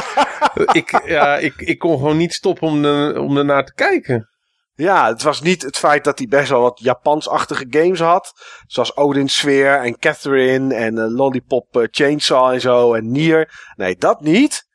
ik, 0.72 1.02
ja, 1.06 1.38
ik, 1.38 1.54
ik 1.58 1.80
kon 1.80 1.98
gewoon 1.98 2.18
niet 2.18 2.34
stoppen 2.34 2.68
om, 2.68 2.82
de, 2.82 3.16
om 3.18 3.38
ernaar 3.38 3.66
te 3.66 3.74
kijken. 3.74 4.30
Ja, 4.78 5.08
het 5.08 5.24
was 5.24 5.42
niet 5.42 5.62
het 5.62 5.78
feit 5.78 6.04
dat 6.04 6.18
hij 6.18 6.28
best 6.28 6.50
wel 6.50 6.62
wat 6.62 6.80
Japansachtige 6.80 7.66
games 7.70 8.00
had. 8.00 8.34
Zoals 8.68 8.96
Odin 8.96 9.30
Sphere 9.30 9.76
en 9.76 10.00
Catherine 10.00 10.76
en 10.76 10.98
eh, 10.98 11.06
Lollipop 11.10 11.78
eh, 11.78 11.88
Chainsaw 11.92 12.54
en 12.54 12.62
zo 12.62 12.94
en 12.94 13.12
Nier. 13.12 13.72
Nee, 13.76 13.96
dat 13.96 14.22
niet. 14.22 14.67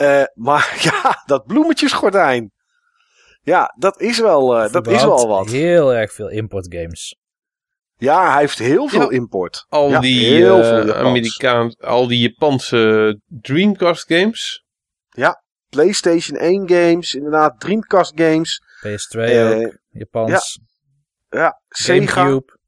Eh, 0.00 0.22
maar 0.34 0.76
ja, 1.02 1.22
dat 1.26 1.46
bloemetjesgordijn. 1.46 2.52
Ja, 3.42 3.74
dat 3.78 4.00
is 4.00 4.18
wel, 4.18 4.58
eh, 4.58 4.72
dat 4.72 4.86
is 4.86 5.02
wel 5.04 5.28
wat. 5.28 5.46
Heel 5.50 5.94
erg 5.94 6.12
veel 6.12 6.28
import 6.28 6.66
games. 6.74 7.16
Ja, 7.96 8.30
hij 8.32 8.40
heeft 8.40 8.58
heel 8.58 8.88
veel 8.88 9.00
Ja. 9.00 9.08
import. 9.16 9.66
Al 9.68 9.88
Ja, 9.88 10.00
die 10.00 10.26
heel 10.28 10.60
eh, 10.62 10.68
veel. 10.68 10.94
Amerikaan, 10.94 11.74
al 11.78 12.06
die 12.06 12.20
Japanse 12.20 13.20
Dreamcast 13.26 14.04
games. 14.12 14.64
PlayStation 15.68 16.38
1 16.38 16.68
games, 16.68 17.14
inderdaad, 17.14 17.60
Dreamcast 17.60 18.12
games. 18.14 18.60
PS2 18.86 19.20
Eh, 19.20 19.50
ook, 19.58 19.78
Japans, 19.90 20.60
Ja, 21.28 21.60
Sega. 21.68 22.12
Gamecube. 22.12 22.58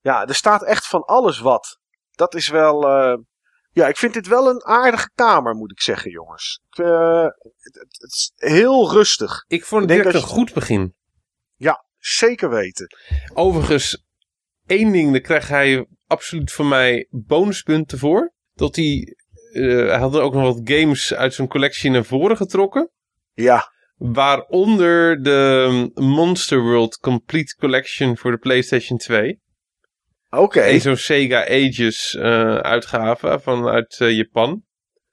Ja, 0.00 0.26
er 0.26 0.34
staat 0.34 0.64
echt 0.64 0.86
van 0.86 1.02
alles 1.04 1.38
wat. 1.38 1.78
Dat 2.10 2.34
is 2.34 2.48
wel. 2.48 2.88
eh, 2.88 3.16
ja, 3.78 3.86
ik 3.88 3.96
vind 3.96 4.14
dit 4.14 4.26
wel 4.26 4.48
een 4.48 4.64
aardige 4.64 5.10
kamer, 5.14 5.54
moet 5.54 5.70
ik 5.70 5.80
zeggen, 5.80 6.10
jongens. 6.10 6.60
Ik, 6.70 6.84
eh, 6.84 7.26
het, 7.58 8.12
is 8.12 8.32
heel 8.34 8.92
rustig. 8.92 9.44
Ik 9.48 9.64
vond 9.64 9.82
het 9.82 9.90
Ik 9.90 9.96
denk 9.96 10.08
direct 10.12 10.24
een 10.24 10.34
je- 10.34 10.40
goed 10.40 10.54
begin. 10.54 10.96
Zeker 11.98 12.50
weten. 12.50 12.86
Overigens, 13.34 14.04
één 14.66 14.92
ding, 14.92 15.10
daar 15.12 15.20
krijgt 15.20 15.48
hij 15.48 15.86
absoluut 16.06 16.52
van 16.52 16.68
mij 16.68 17.06
bonuspunten 17.10 17.98
voor. 17.98 18.32
Dat 18.54 18.76
hij, 18.76 19.16
eh, 19.52 19.62
hij 19.62 19.98
had 19.98 20.16
ook 20.16 20.34
nog 20.34 20.42
wat 20.42 20.60
games 20.64 21.14
uit 21.14 21.34
zijn 21.34 21.48
collectie 21.48 21.90
naar 21.90 22.04
voren 22.04 22.36
getrokken. 22.36 22.90
Ja, 23.32 23.72
Waaronder 23.96 25.22
de 25.22 25.90
Monster 25.94 26.60
World 26.60 26.98
Complete 26.98 27.56
Collection 27.56 28.16
voor 28.16 28.30
de 28.30 28.38
PlayStation 28.38 28.98
2. 28.98 29.40
Oké. 30.30 30.60
En 30.60 30.80
zo'n 30.80 30.96
Sega 30.96 31.42
Ages 31.44 32.14
eh, 32.14 32.56
uitgave 32.56 33.40
vanuit 33.42 33.96
eh, 34.00 34.16
Japan. 34.16 34.62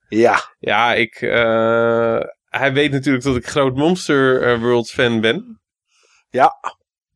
Ja, 0.07 0.39
Ja, 0.59 0.93
ik, 0.93 1.21
eh, 1.21 2.19
hij 2.45 2.73
weet 2.73 2.91
natuurlijk 2.91 3.23
dat 3.23 3.35
ik 3.35 3.47
groot 3.47 3.75
Monster 3.75 4.59
World 4.59 4.89
fan 4.89 5.21
ben. 5.21 5.61
Ja. 6.29 6.55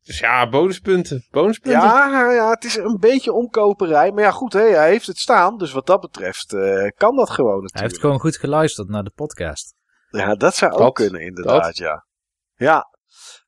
Dus 0.02 0.18
ja, 0.18 0.48
bonuspunten. 0.48 1.26
Bonuspunten. 1.30 1.80
ja, 1.80 2.30
ja, 2.32 2.50
het 2.50 2.64
is 2.64 2.76
een 2.76 2.98
beetje 3.00 3.32
omkoperij. 3.32 4.12
Maar 4.12 4.22
ja, 4.22 4.30
goed, 4.30 4.52
hè, 4.52 4.60
hij 4.60 4.88
heeft 4.88 5.06
het 5.06 5.18
staan. 5.18 5.58
Dus 5.58 5.72
wat 5.72 5.86
dat 5.86 6.00
betreft 6.00 6.52
eh, 6.52 6.88
kan 6.96 7.16
dat 7.16 7.30
gewoon 7.30 7.52
Hij 7.52 7.60
natuurlijk. 7.62 7.90
heeft 7.90 8.00
gewoon 8.00 8.20
goed 8.20 8.36
geluisterd 8.36 8.88
naar 8.88 9.04
de 9.04 9.12
podcast. 9.14 9.74
Ja, 10.10 10.34
dat 10.34 10.54
zou 10.54 10.72
ook 10.72 10.94
kunnen, 10.94 11.20
inderdaad, 11.20 11.62
dat. 11.62 11.76
ja. 11.76 12.06
Ja. 12.54 12.88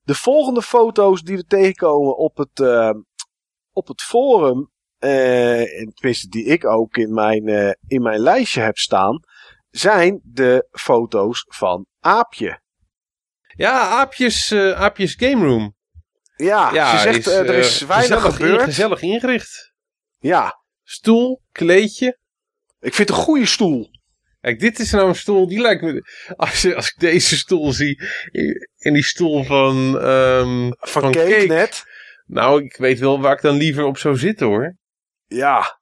De 0.02 0.14
volgende 0.14 0.62
foto's 0.62 1.22
die 1.22 1.36
we 1.36 1.44
tegenkomen 1.44 2.16
op 2.16 2.36
het, 2.36 2.60
op 3.72 3.88
het 3.88 4.02
forum, 4.02 4.70
eh, 4.98 5.60
en 5.80 5.92
tenminste 5.94 6.28
die 6.28 6.44
ik 6.44 6.64
ook 6.66 6.96
in 6.96 7.14
mijn, 7.14 7.48
eh, 7.48 7.70
in 7.86 8.02
mijn 8.02 8.20
lijstje 8.20 8.60
heb 8.60 8.76
staan, 8.76 9.20
zijn 9.70 10.20
de 10.24 10.68
foto's 10.70 11.44
van 11.48 11.86
Aapje. 12.00 12.60
Ja, 13.56 13.80
Aapjes, 13.88 14.50
eh, 14.50 14.80
Aapjes 14.80 15.14
Game 15.14 15.44
Room. 15.46 15.74
Ja, 16.36 16.72
Ja, 16.72 16.96
ze 16.96 17.02
zegt 17.02 17.18
is, 17.18 17.26
eh, 17.32 17.38
er 17.38 17.54
is 17.54 17.80
weinig 17.80 18.06
gezellig, 18.20 18.36
gebeurd. 18.36 18.62
gezellig 18.62 19.02
ingericht. 19.02 19.72
Ja, 20.18 20.60
Stoel, 20.84 21.42
kleedje. 21.52 22.18
ik 22.80 22.94
vind 22.94 23.08
het 23.08 23.18
een 23.18 23.24
goede 23.24 23.46
stoel. 23.46 23.90
Kijk, 24.40 24.60
dit 24.60 24.78
is 24.78 24.90
nou 24.90 25.08
een 25.08 25.14
stoel, 25.14 25.48
die 25.48 25.60
lijkt 25.60 25.82
me... 25.82 26.02
Als, 26.36 26.74
als 26.74 26.86
ik 26.88 26.94
deze 26.98 27.36
stoel 27.36 27.72
zie, 27.72 28.00
en 28.78 28.92
die 28.92 29.04
stoel 29.04 29.44
van... 29.44 29.98
ehm, 30.00 30.70
Van, 30.78 31.02
Van 31.02 31.12
Cake, 31.12 31.30
Cake. 31.30 31.46
net. 31.46 31.84
Nou, 32.32 32.64
ik 32.64 32.76
weet 32.76 32.98
wel 32.98 33.20
waar 33.20 33.32
ik 33.32 33.42
dan 33.42 33.54
liever 33.56 33.84
op 33.84 33.98
zou 33.98 34.16
zitten, 34.16 34.46
hoor. 34.46 34.76
Ja. 35.26 35.78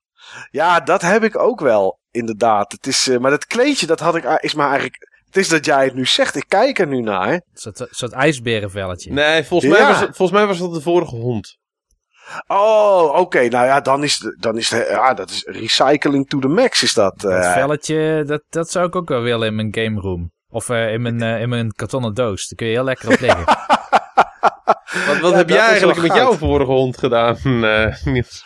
ja, 0.50 0.80
dat 0.80 1.02
heb 1.02 1.22
ik 1.24 1.38
ook 1.38 1.60
wel, 1.60 1.98
inderdaad. 2.10 2.72
Het 2.72 2.86
is, 2.86 3.08
eh, 3.08 3.18
maar 3.18 3.30
dat 3.30 3.46
kleedje, 3.46 3.86
dat 3.86 4.00
had 4.00 4.16
ik, 4.16 4.24
is 4.24 4.54
maar 4.54 4.68
eigenlijk... 4.68 5.08
Het 5.24 5.36
is 5.36 5.48
dat 5.48 5.64
jij 5.64 5.84
het 5.84 5.94
nu 5.94 6.06
zegt, 6.06 6.36
ik 6.36 6.44
kijk 6.48 6.78
er 6.78 6.86
nu 6.86 7.00
naar. 7.00 7.32
Een 7.32 7.42
soort, 7.52 7.86
soort 7.90 8.12
ijsberenvelletje. 8.12 9.12
Nee, 9.12 9.44
volgens, 9.44 9.72
Ja. 9.72 9.78
mij 9.78 9.88
was, 9.88 9.98
volgens 10.00 10.30
mij 10.30 10.46
was 10.46 10.58
dat 10.58 10.74
de 10.74 10.80
vorige 10.80 11.16
hond. 11.16 11.58
Oh, 12.46 13.14
oké. 13.14 13.48
Nou 13.48 13.66
ja, 13.66 13.80
dan 13.80 14.02
is, 14.02 14.34
dan 14.38 14.56
is 14.56 14.68
de, 14.68 14.86
ja, 14.90 15.14
dat 15.14 15.30
is 15.30 15.44
recycling 15.44 16.28
to 16.28 16.38
the 16.38 16.48
max 16.48 16.82
is 16.82 16.94
dat. 16.94 17.20
Dat 17.20 17.32
eh. 17.32 17.52
velletje, 17.52 18.24
dat, 18.26 18.42
dat 18.48 18.70
zou 18.70 18.86
ik 18.86 18.96
ook 18.96 19.08
wel 19.08 19.22
willen 19.22 19.48
in 19.48 19.54
mijn 19.54 19.74
game 19.74 20.00
room. 20.00 20.32
Of 20.48 20.68
eh, 20.68 20.92
in, 20.92 21.02
mijn, 21.02 21.22
eh, 21.22 21.40
in 21.40 21.48
mijn 21.48 21.72
kartonnen 21.72 22.14
doos. 22.14 22.48
Daar 22.48 22.56
kun 22.56 22.66
je 22.66 22.72
heel 22.72 22.84
lekker 22.84 23.08
op 23.12 23.20
liggen. 23.20 23.44
Wat, 25.06 25.18
wat 25.20 25.30
Ja, 25.30 25.36
heb 25.36 25.48
jij 25.48 25.58
eigenlijk 25.58 26.00
met 26.00 26.14
jouw 26.14 26.32
vorige 26.36 26.70
hond 26.72 26.98
gedaan, 26.98 27.36
eh, 27.64 27.94
Niels? 28.04 28.44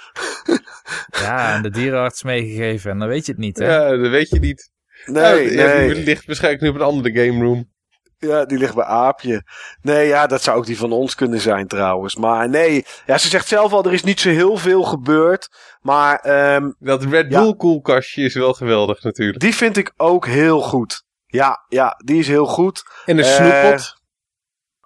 ja, 1.10 1.54
aan 1.54 1.62
de 1.62 1.70
dierenarts 1.70 2.22
meegegeven. 2.22 2.90
En 2.90 2.98
dan 2.98 3.08
weet 3.08 3.26
je 3.26 3.32
het 3.32 3.40
niet, 3.40 3.58
hè? 3.58 3.66
Ja, 3.74 3.96
dat 3.96 4.10
weet 4.10 4.28
je 4.28 4.38
niet. 4.38 4.70
nee, 5.06 5.52
Ja, 5.52 5.64
nee. 5.66 5.94
Die 5.94 6.04
ligt 6.04 6.26
waarschijnlijk 6.26 6.62
nu 6.62 6.68
op 6.68 6.74
een 6.74 6.80
andere 6.80 7.24
game 7.24 7.44
room. 7.44 7.72
Ja, 8.18 8.44
die 8.44 8.58
ligt 8.58 8.74
bij 8.74 8.84
Aapje. 8.84 9.42
Nee, 9.82 10.06
ja, 10.06 10.26
dat 10.26 10.42
zou 10.42 10.56
ook 10.58 10.66
die 10.66 10.78
van 10.78 10.92
ons 10.92 11.14
kunnen 11.14 11.40
zijn 11.40 11.66
trouwens. 11.68 12.16
Maar 12.16 12.48
nee, 12.48 12.84
ja, 13.06 13.18
ze 13.18 13.28
zegt 13.28 13.48
zelf 13.48 13.72
al, 13.72 13.84
er 13.84 13.92
is 13.92 14.02
niet 14.02 14.20
zo 14.20 14.28
heel 14.28 14.56
veel 14.56 14.82
gebeurd. 14.82 15.48
Maar 15.80 16.18
ehm, 16.18 16.70
Dat 16.78 17.04
Red 17.04 17.30
Ja. 17.30 17.40
Bull 17.40 17.54
koelkastje 17.54 18.22
is 18.24 18.34
wel 18.34 18.52
geweldig 18.54 19.02
natuurlijk. 19.02 19.40
die 19.40 19.54
vind 19.54 19.76
ik 19.76 19.92
ook 19.96 20.26
heel 20.26 20.60
goed. 20.60 21.02
Ja, 21.26 21.64
ja, 21.68 22.00
die 22.04 22.18
is 22.18 22.28
heel 22.28 22.46
goed. 22.46 22.82
En 23.06 23.16
de 23.16 23.22
Eh, 23.24 23.28
snoeppot. 23.34 24.02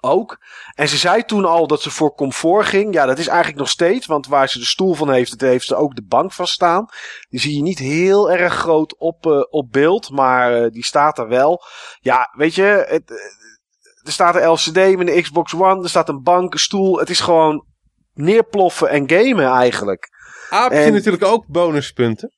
Ook. 0.00 0.38
En 0.74 0.88
ze 0.88 0.96
zei 0.96 1.22
toen 1.24 1.44
al 1.44 1.66
dat 1.66 1.82
ze 1.82 1.90
voor 1.90 2.14
comfort 2.14 2.66
ging. 2.66 2.94
Ja, 2.94 3.06
dat 3.06 3.18
is 3.18 3.26
eigenlijk 3.26 3.58
nog 3.58 3.68
steeds. 3.68 4.06
Want 4.06 4.26
waar 4.26 4.48
ze 4.48 4.58
de 4.58 4.64
stoel 4.64 4.94
van 4.94 5.10
heeft, 5.10 5.30
dat 5.38 5.48
heeft 5.48 5.66
ze 5.66 5.74
ook 5.76 5.94
de 5.94 6.04
bank 6.04 6.32
van 6.32 6.46
staan. 6.46 6.86
Die 7.28 7.40
zie 7.40 7.56
je 7.56 7.62
niet 7.62 7.78
heel 7.78 8.30
erg 8.30 8.54
groot 8.54 8.98
op, 8.98 9.26
eh, 9.26 9.40
op 9.50 9.72
beeld. 9.72 10.10
Maar 10.10 10.54
eh, 10.62 10.70
die 10.70 10.84
staat 10.84 11.18
er 11.18 11.28
wel. 11.28 11.62
Ja, 12.00 12.32
weet 12.36 12.54
je. 12.54 12.84
Het, 12.88 13.10
eh, 13.10 13.16
er 14.06 14.12
staat 14.12 14.34
een 14.34 14.48
LCD 14.48 14.96
met 14.96 15.08
een 15.08 15.22
Xbox 15.22 15.54
One. 15.54 15.82
Er 15.82 15.88
staat 15.88 16.08
een 16.08 16.22
bank, 16.22 16.52
een 16.52 16.58
stoel. 16.58 16.98
Het 16.98 17.10
is 17.10 17.20
gewoon 17.20 17.66
neerploffen 18.14 18.88
en 18.88 19.10
gamen 19.10 19.46
eigenlijk. 19.46 20.08
Aapje 20.50 20.78
en- 20.78 20.92
natuurlijk 20.92 21.24
ook 21.24 21.46
bonuspunten. 21.46 22.32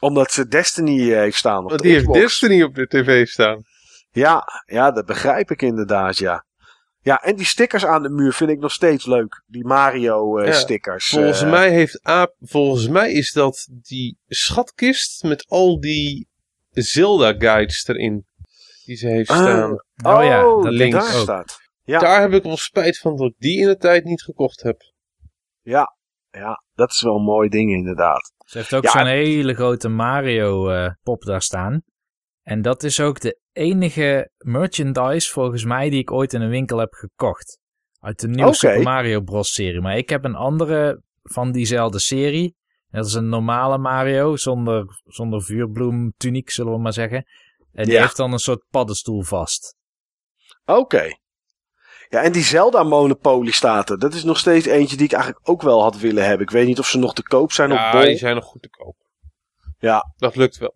Omdat 0.00 0.32
ze 0.32 0.48
Destiny 0.48 1.00
heeft 1.00 1.36
staan 1.36 1.64
op 1.64 1.70
de 1.70 1.76
die 1.76 1.92
heeft. 1.92 2.12
Destiny 2.12 2.62
op 2.62 2.74
de 2.74 2.86
tv 2.86 3.26
staan. 3.26 3.62
Ja, 4.10 4.44
ja, 4.64 4.90
dat 4.90 5.06
begrijp 5.06 5.50
ik 5.50 5.62
inderdaad, 5.62 6.18
ja. 6.18 6.44
Ja, 7.02 7.22
en 7.22 7.36
die 7.36 7.46
stickers 7.46 7.84
aan 7.84 8.02
de 8.02 8.08
muur 8.10 8.32
vind 8.32 8.50
ik 8.50 8.58
nog 8.58 8.72
steeds 8.72 9.06
leuk. 9.06 9.42
Die 9.46 9.64
Mario 9.64 10.38
eh, 10.38 10.46
Ja, 10.46 10.52
stickers. 10.52 11.06
Volgens 11.08 11.42
eh. 11.42 11.50
mij 11.50 11.70
heeft 11.70 12.02
Aap, 12.02 12.34
volgens 12.40 12.88
mij 12.88 13.12
is 13.12 13.32
dat 13.32 13.68
die 13.70 14.18
schatkist 14.28 15.22
met 15.22 15.46
al 15.48 15.80
die 15.80 16.28
Zelda 16.70 17.32
guides 17.38 17.86
erin. 17.88 18.26
die 18.84 18.96
ze 18.96 19.06
heeft 19.06 19.30
staan. 19.30 19.70
Oh, 19.72 20.24
ja, 20.24 20.46
oh, 20.46 20.62
dat 20.64 20.72
links 20.72 20.96
daar 20.96 21.14
ook. 21.16 21.22
staat. 21.22 21.58
Ja. 21.84 21.98
Daar 21.98 22.20
heb 22.20 22.32
ik 22.32 22.42
wel 22.42 22.56
spijt 22.56 22.98
van 22.98 23.16
dat 23.16 23.26
ik 23.28 23.34
die 23.38 23.60
in 23.60 23.66
de 23.66 23.76
tijd 23.76 24.04
niet 24.04 24.22
gekocht 24.22 24.62
heb. 24.62 24.80
Ja, 25.60 25.96
ja, 26.30 26.62
dat 26.74 26.90
is 26.90 27.02
wel 27.02 27.16
een 27.16 27.22
mooi 27.24 27.48
ding 27.48 27.70
inderdaad. 27.72 28.32
Ze 28.44 28.58
heeft 28.58 28.74
ook 28.74 28.84
Ja. 28.84 28.90
zo'n 28.90 29.06
hele 29.06 29.54
grote 29.54 29.88
Mario 29.88 30.68
eh, 30.70 30.90
pop 31.02 31.22
daar 31.22 31.42
staan. 31.42 31.82
En 32.42 32.62
dat 32.62 32.82
is 32.82 33.00
ook 33.00 33.20
de 33.20 33.38
enige 33.52 34.30
merchandise 34.38 35.30
volgens 35.30 35.64
mij 35.64 35.90
die 35.90 36.00
ik 36.00 36.10
ooit 36.12 36.32
in 36.32 36.40
een 36.40 36.50
winkel 36.50 36.78
heb 36.78 36.92
gekocht. 36.92 37.58
Uit 38.00 38.20
de 38.20 38.28
nieuwe. 38.28 38.52
Super 38.54 38.82
Mario 38.82 39.20
Bros 39.20 39.52
serie. 39.52 39.80
Maar 39.80 39.96
ik 39.96 40.08
heb 40.08 40.24
een 40.24 40.34
andere 40.34 41.02
van 41.22 41.52
diezelfde 41.52 41.98
serie. 41.98 42.56
Dat 42.90 43.06
is 43.06 43.14
een 43.14 43.28
normale 43.28 43.78
Mario 43.78 44.36
zonder, 44.36 45.00
zonder 45.04 45.42
vuurbloem 45.42 46.12
tuniek 46.16 46.50
zullen 46.50 46.72
we 46.72 46.78
maar 46.78 46.92
zeggen. 46.92 47.24
En 47.72 47.84
die 47.84 47.92
Ja. 47.94 48.00
heeft 48.00 48.16
dan 48.16 48.32
een 48.32 48.38
soort 48.38 48.64
paddenstoel 48.70 49.22
vast. 49.22 49.76
Oké. 50.64 51.08
Ja, 52.08 52.22
en 52.22 52.32
die 52.32 52.42
Zelda 52.42 52.82
Monopoly 52.82 53.50
staat 53.50 53.90
er. 53.90 53.98
Dat 53.98 54.14
is 54.14 54.24
nog 54.24 54.38
steeds 54.38 54.66
eentje 54.66 54.96
die 54.96 55.04
ik 55.06 55.12
eigenlijk 55.12 55.48
ook 55.48 55.62
wel 55.62 55.82
had 55.82 55.98
willen 55.98 56.24
hebben. 56.24 56.46
Ik 56.46 56.52
weet 56.52 56.66
niet 56.66 56.78
of 56.78 56.86
ze 56.86 56.98
nog 56.98 57.14
te 57.14 57.22
koop 57.22 57.52
zijn 57.52 57.70
op 57.72 57.76
Ja, 57.76 57.92
Bol. 57.92 58.00
die 58.00 58.16
zijn 58.16 58.34
nog 58.34 58.44
goed 58.44 58.62
te 58.62 58.68
koop. 58.68 58.96
Ja. 59.78 60.14
Dat 60.16 60.36
lukt 60.36 60.56
wel. 60.58 60.74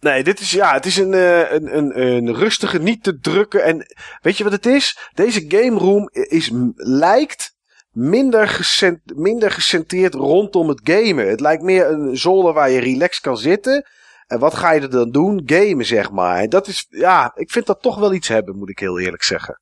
Nee, 0.00 0.24
dit 0.24 0.40
is, 0.40 0.50
ja, 0.50 0.72
het 0.72 0.86
is 0.86 0.96
een, 0.96 1.14
eh, 1.14 1.52
een, 1.52 1.76
een, 1.76 2.00
een 2.00 2.34
rustige, 2.34 2.78
niet 2.78 3.02
te 3.02 3.18
drukke. 3.18 3.60
En 3.60 3.86
weet 4.20 4.36
je 4.36 4.44
wat 4.44 4.52
het 4.52 4.66
is? 4.66 5.10
Deze 5.14 5.44
game 5.48 5.78
room 5.78 6.08
is, 6.12 6.50
lijkt 6.74 7.56
minder, 7.90 8.48
gecent, 8.48 9.00
minder 9.04 9.50
gecentreerd 9.50 10.14
rondom 10.14 10.68
het 10.68 10.80
gamen. 10.82 11.28
Het 11.28 11.40
lijkt 11.40 11.62
meer 11.62 11.86
een 11.86 12.16
zolder 12.16 12.52
waar 12.52 12.70
je 12.70 12.80
relaxed 12.80 13.22
kan 13.22 13.36
zitten. 13.38 13.86
En 14.26 14.38
wat 14.38 14.54
ga 14.54 14.72
je 14.72 14.80
er 14.80 14.90
dan 14.90 15.10
doen? 15.10 15.42
Gamen, 15.44 15.86
zeg 15.86 16.10
maar. 16.10 16.38
En 16.38 16.48
dat 16.48 16.66
is, 16.66 16.86
ja, 16.88 17.32
ik 17.34 17.50
vind 17.50 17.66
dat 17.66 17.82
toch 17.82 17.98
wel 17.98 18.12
iets 18.12 18.28
hebben, 18.28 18.56
moet 18.56 18.70
ik 18.70 18.78
heel 18.78 18.98
eerlijk 18.98 19.22
zeggen. 19.22 19.60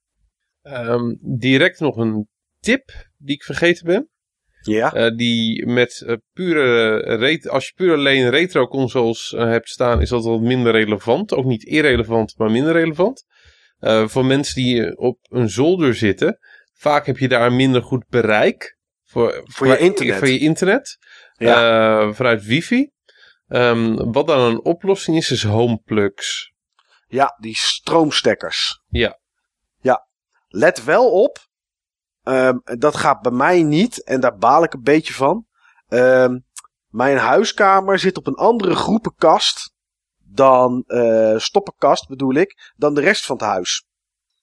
Ehm, 0.62 1.14
direct 1.20 1.80
nog 1.80 1.96
een 1.96 2.28
tip 2.60 2.90
die 3.16 3.34
ik 3.34 3.42
vergeten 3.42 3.86
ben. 3.86 4.10
Ja? 4.66 4.92
Eh, 4.92 5.16
die 5.16 5.66
met 5.66 6.02
eh, 6.06 6.16
pure, 6.32 7.48
als 7.50 7.66
je 7.66 7.72
puur 7.74 7.94
alleen 7.94 8.30
retro 8.30 8.66
consoles 8.66 9.32
eh, 9.32 9.44
hebt 9.44 9.68
staan, 9.68 10.00
is 10.00 10.08
dat 10.08 10.24
wat 10.24 10.40
minder 10.40 10.72
relevant. 10.72 11.32
Ook 11.32 11.44
niet 11.44 11.62
irrelevant, 11.62 12.34
maar 12.36 12.50
minder 12.50 12.72
relevant. 12.72 13.24
Voor 14.06 14.24
mensen 14.24 14.62
die 14.62 14.98
op 14.98 15.18
een 15.22 15.48
zolder 15.48 15.94
zitten, 15.94 16.38
vaak 16.72 17.06
heb 17.06 17.18
je 17.18 17.28
daar 17.28 17.52
minder 17.52 17.82
goed 17.82 18.04
bereik. 18.08 18.78
Voor, 19.04 19.42
Voor 19.44 19.66
je 19.66 19.78
internet. 19.78 20.18
Voor 20.18 20.28
je 20.28 20.38
internet. 20.38 20.98
Ja. 21.32 22.12
Vanuit 22.12 22.44
wifi. 22.44 22.90
Ehm, 23.48 23.94
wat 23.94 24.26
dan 24.26 24.40
een 24.40 24.64
oplossing 24.64 25.16
is, 25.16 25.30
is 25.30 25.42
homeplugs. 25.42 26.52
Ja, 27.06 27.36
die 27.40 27.56
stroomstekkers. 27.56 28.80
Ja. 28.88 29.20
Ja. 29.80 30.08
Let 30.48 30.84
wel 30.84 31.10
op. 31.10 31.45
ehm, 32.26 32.56
dat 32.78 32.96
gaat 32.96 33.20
bij 33.20 33.32
mij 33.32 33.62
niet. 33.62 34.04
En 34.04 34.20
daar 34.20 34.36
baal 34.36 34.62
ik 34.62 34.72
een 34.72 34.82
beetje 34.82 35.12
van. 35.14 35.46
Ehm, 35.88 36.38
mijn 36.88 37.16
huiskamer 37.16 37.98
zit 37.98 38.16
op 38.16 38.26
een 38.26 38.34
andere 38.34 38.74
groepenkast. 38.74 39.74
Dan 40.18 40.84
eh 40.86 41.36
stoppenkast 41.36 42.08
bedoel 42.08 42.34
ik. 42.34 42.72
Dan 42.76 42.94
de 42.94 43.00
rest 43.00 43.26
van 43.26 43.36
het 43.36 43.44
huis. 43.44 43.86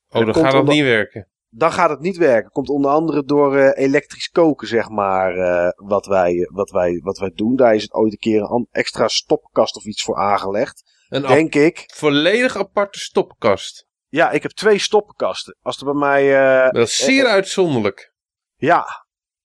Oh, 0.09 0.25
dan 0.25 0.35
gaat 0.35 0.51
dat 0.51 0.65
niet 0.67 0.83
werken. 0.83 1.27
Dan 1.49 1.71
gaat 1.71 1.89
het 1.89 1.99
niet 1.99 2.17
werken. 2.17 2.51
Komt 2.51 2.69
onder 2.69 2.91
andere 2.91 3.23
door 3.23 3.57
eh, 3.57 3.83
elektrisch 3.85 4.29
koken, 4.29 4.67
zeg 4.67 4.89
maar. 4.89 5.35
eh, 5.37 5.69
wat, 5.87 6.05
wij, 6.05 6.49
wat, 6.53 6.69
wij, 6.69 6.99
wat 7.03 7.17
wij 7.17 7.31
doen. 7.35 7.55
Daar 7.55 7.75
is 7.75 7.81
het 7.81 7.93
ooit 7.93 8.11
een 8.11 8.17
keer 8.17 8.41
een 8.41 8.67
extra 8.71 9.07
stoppenkast 9.07 9.75
of 9.75 9.83
iets 9.85 10.03
voor 10.03 10.15
aangelegd. 10.17 10.83
Een 11.09 11.21
Denk 11.21 11.55
ik. 11.55 11.83
volledig 11.93 12.57
aparte 12.57 12.99
stopkast. 12.99 13.87
Ja, 14.13 14.31
ik 14.31 14.41
heb 14.41 14.51
twee 14.51 14.79
stoppenkasten. 14.79 15.57
Als 15.61 15.77
er 15.77 15.85
bij 15.85 15.93
mij. 15.93 16.35
eh, 16.65 16.71
Dat 16.71 16.87
is 16.87 16.97
zeer 16.97 17.25
uitzonderlijk. 17.25 18.13
Ja, 18.55 18.85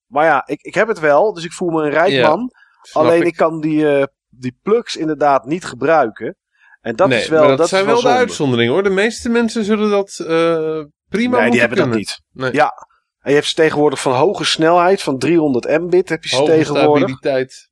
maar 0.06 0.24
ja, 0.24 0.42
ik, 0.46 0.60
ik 0.62 0.74
heb 0.74 0.88
het 0.88 0.98
wel, 0.98 1.32
dus 1.34 1.44
ik 1.44 1.52
voel 1.52 1.70
me 1.70 1.82
een 1.84 1.90
rijk 1.90 2.10
Ja, 2.10 2.28
man. 2.28 2.50
Alleen 2.92 3.22
ik. 3.22 3.36
kan 3.36 3.60
die, 3.60 3.96
eh, 3.98 4.04
die 4.28 4.58
plugs 4.62 4.96
inderdaad 4.96 5.44
niet 5.44 5.64
gebruiken. 5.64 6.36
En 6.80 6.96
dat 6.96 7.08
nee, 7.08 7.18
is 7.20 7.28
wel. 7.28 7.38
maar 7.40 7.48
dat, 7.48 7.58
dat 7.58 7.68
zijn 7.68 7.84
wel 7.84 7.94
de 7.94 8.00
zonde. 8.00 8.16
uitzonderingen 8.16 8.72
hoor. 8.72 8.82
De 8.82 8.90
meeste 8.90 9.28
mensen 9.28 9.64
zullen 9.64 9.90
dat 9.90 10.18
eh, 10.18 10.82
prima 11.08 11.40
Nee, 11.40 11.50
die 11.50 11.60
hebben 11.60 11.78
kunnen. 11.78 11.96
dat 11.96 12.06
niet. 12.06 12.20
Nee. 12.32 12.52
Ja. 12.52 12.72
En 13.18 13.28
je 13.30 13.34
hebt 13.34 13.46
ze 13.48 13.54
tegenwoordig 13.54 14.00
van 14.00 14.12
hoge 14.12 14.44
snelheid, 14.44 15.02
van 15.02 15.18
300 15.18 15.80
mbit 15.80 16.08
heb 16.08 16.22
je 16.22 16.28
ze 16.28 16.36
Hoge 16.36 16.50
tegenwoordig. 16.50 17.08
stabiliteit. 17.08 17.70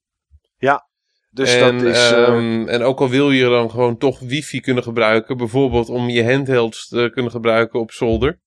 Dus 1.37 1.55
en, 1.55 1.79
dat 1.79 1.87
is. 1.87 2.11
eh, 2.11 2.23
ehm, 2.23 2.69
en 2.69 2.83
ook 2.83 3.01
al 3.01 3.09
wil 3.09 3.31
je 3.31 3.45
dan 3.45 3.71
gewoon 3.71 3.99
toch 3.99 4.19
wifi 4.21 4.61
kunnen 4.61 4.83
gebruiken. 4.83 5.37
Bijvoorbeeld 5.37 5.89
om 5.89 6.09
je 6.09 6.25
handhelds 6.33 6.89
te 6.89 7.11
kunnen 7.13 7.31
gebruiken 7.33 7.81
op 7.81 7.93
zolder. 7.93 8.41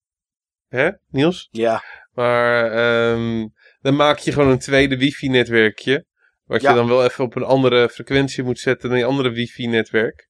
Hè, 0.67 0.89
Niels? 1.09 1.47
ja, 1.51 1.83
Maar 2.13 2.71
ehm, 2.71 3.47
dan 3.81 3.95
maak 3.95 4.17
je 4.17 4.31
gewoon 4.31 4.49
een 4.49 4.59
tweede 4.59 4.97
wifi-netwerkje. 4.97 6.05
Wat 6.43 6.61
Ja. 6.61 6.69
je 6.69 6.75
dan 6.75 6.87
wel 6.87 7.03
even 7.03 7.23
op 7.23 7.35
een 7.35 7.43
andere 7.43 7.89
frequentie 7.89 8.43
moet 8.43 8.59
zetten 8.59 8.89
dan 8.89 8.97
je 8.99 9.05
andere 9.05 9.29
wifi-netwerk. 9.31 10.29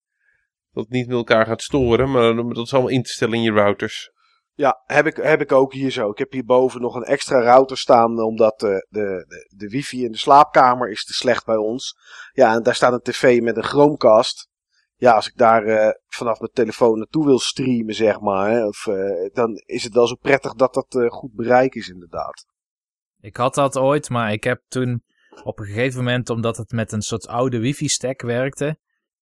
Dat 0.72 0.84
het 0.84 0.94
niet 0.94 1.08
met 1.08 1.16
elkaar 1.16 1.46
gaat 1.46 1.62
storen, 1.62 2.12
maar 2.12 2.36
dat 2.36 2.66
is 2.66 2.74
allemaal 2.74 2.92
in 2.92 3.04
te 3.04 3.10
stellen 3.10 3.34
in 3.34 3.42
je 3.42 3.52
routers. 3.52 4.12
Ja 4.60 4.82
heb, 4.86 5.06
ik, 5.06 5.16
heb 5.16 5.42
ik 5.42 5.52
ook 5.52 5.74
hier 5.74 5.92
zo. 5.92 6.10
Ik 6.10 6.18
heb 6.18 6.32
hierboven 6.32 6.82
nog 6.82 6.96
een 6.96 7.04
extra 7.04 7.42
router 7.42 7.78
staan, 7.78 8.20
omdat 8.20 8.64
eh, 8.64 8.70
de, 8.70 9.26
de, 9.28 9.56
de 9.56 9.68
wifi 9.68 10.04
in 10.04 10.12
de 10.12 10.18
slaapkamer 10.18 10.90
is 10.90 11.06
te 11.06 11.14
slecht 11.14 11.46
bij 11.46 11.56
ons. 11.56 11.98
Ja, 12.32 12.54
en 12.54 12.64
daar 12.64 12.76
staat 12.76 12.94
een 12.94 13.02
tv 13.02 13.42
met 13.42 13.58
een 13.58 13.64
Chromecast. 13.64 14.50
Ja, 14.96 15.14
als 15.14 15.28
ik 15.28 15.38
daar 15.38 15.64
eh, 15.64 15.90
vanaf 16.08 16.40
mijn 16.40 16.52
telefoon 16.54 16.98
naartoe 16.98 17.26
wil 17.26 17.40
streamen, 17.40 17.94
zeg 17.94 18.20
maar, 18.20 18.50
hè, 18.50 18.66
of, 18.66 18.88
eh, 18.88 19.34
dan 19.34 19.56
is 19.56 19.84
het 19.84 19.94
wel 19.94 20.08
zo 20.08 20.16
prettig 20.16 20.54
dat 20.54 20.74
dat 20.74 20.96
eh, 20.96 21.10
goed 21.10 21.34
bereik 21.34 21.76
is, 21.76 21.88
inderdaad. 21.88 22.46
Ik 23.20 23.36
had 23.36 23.56
dat 23.56 23.78
ooit, 23.78 24.10
maar 24.10 24.32
ik 24.32 24.44
heb 24.44 24.62
toen 24.68 25.04
op 25.44 25.60
een 25.60 25.66
gegeven 25.66 26.04
moment, 26.04 26.30
omdat 26.30 26.58
het 26.58 26.72
met 26.72 26.92
een 26.92 27.02
soort 27.02 27.28
oude 27.28 27.60
wifi-stack 27.60 28.22
werkte, 28.22 28.78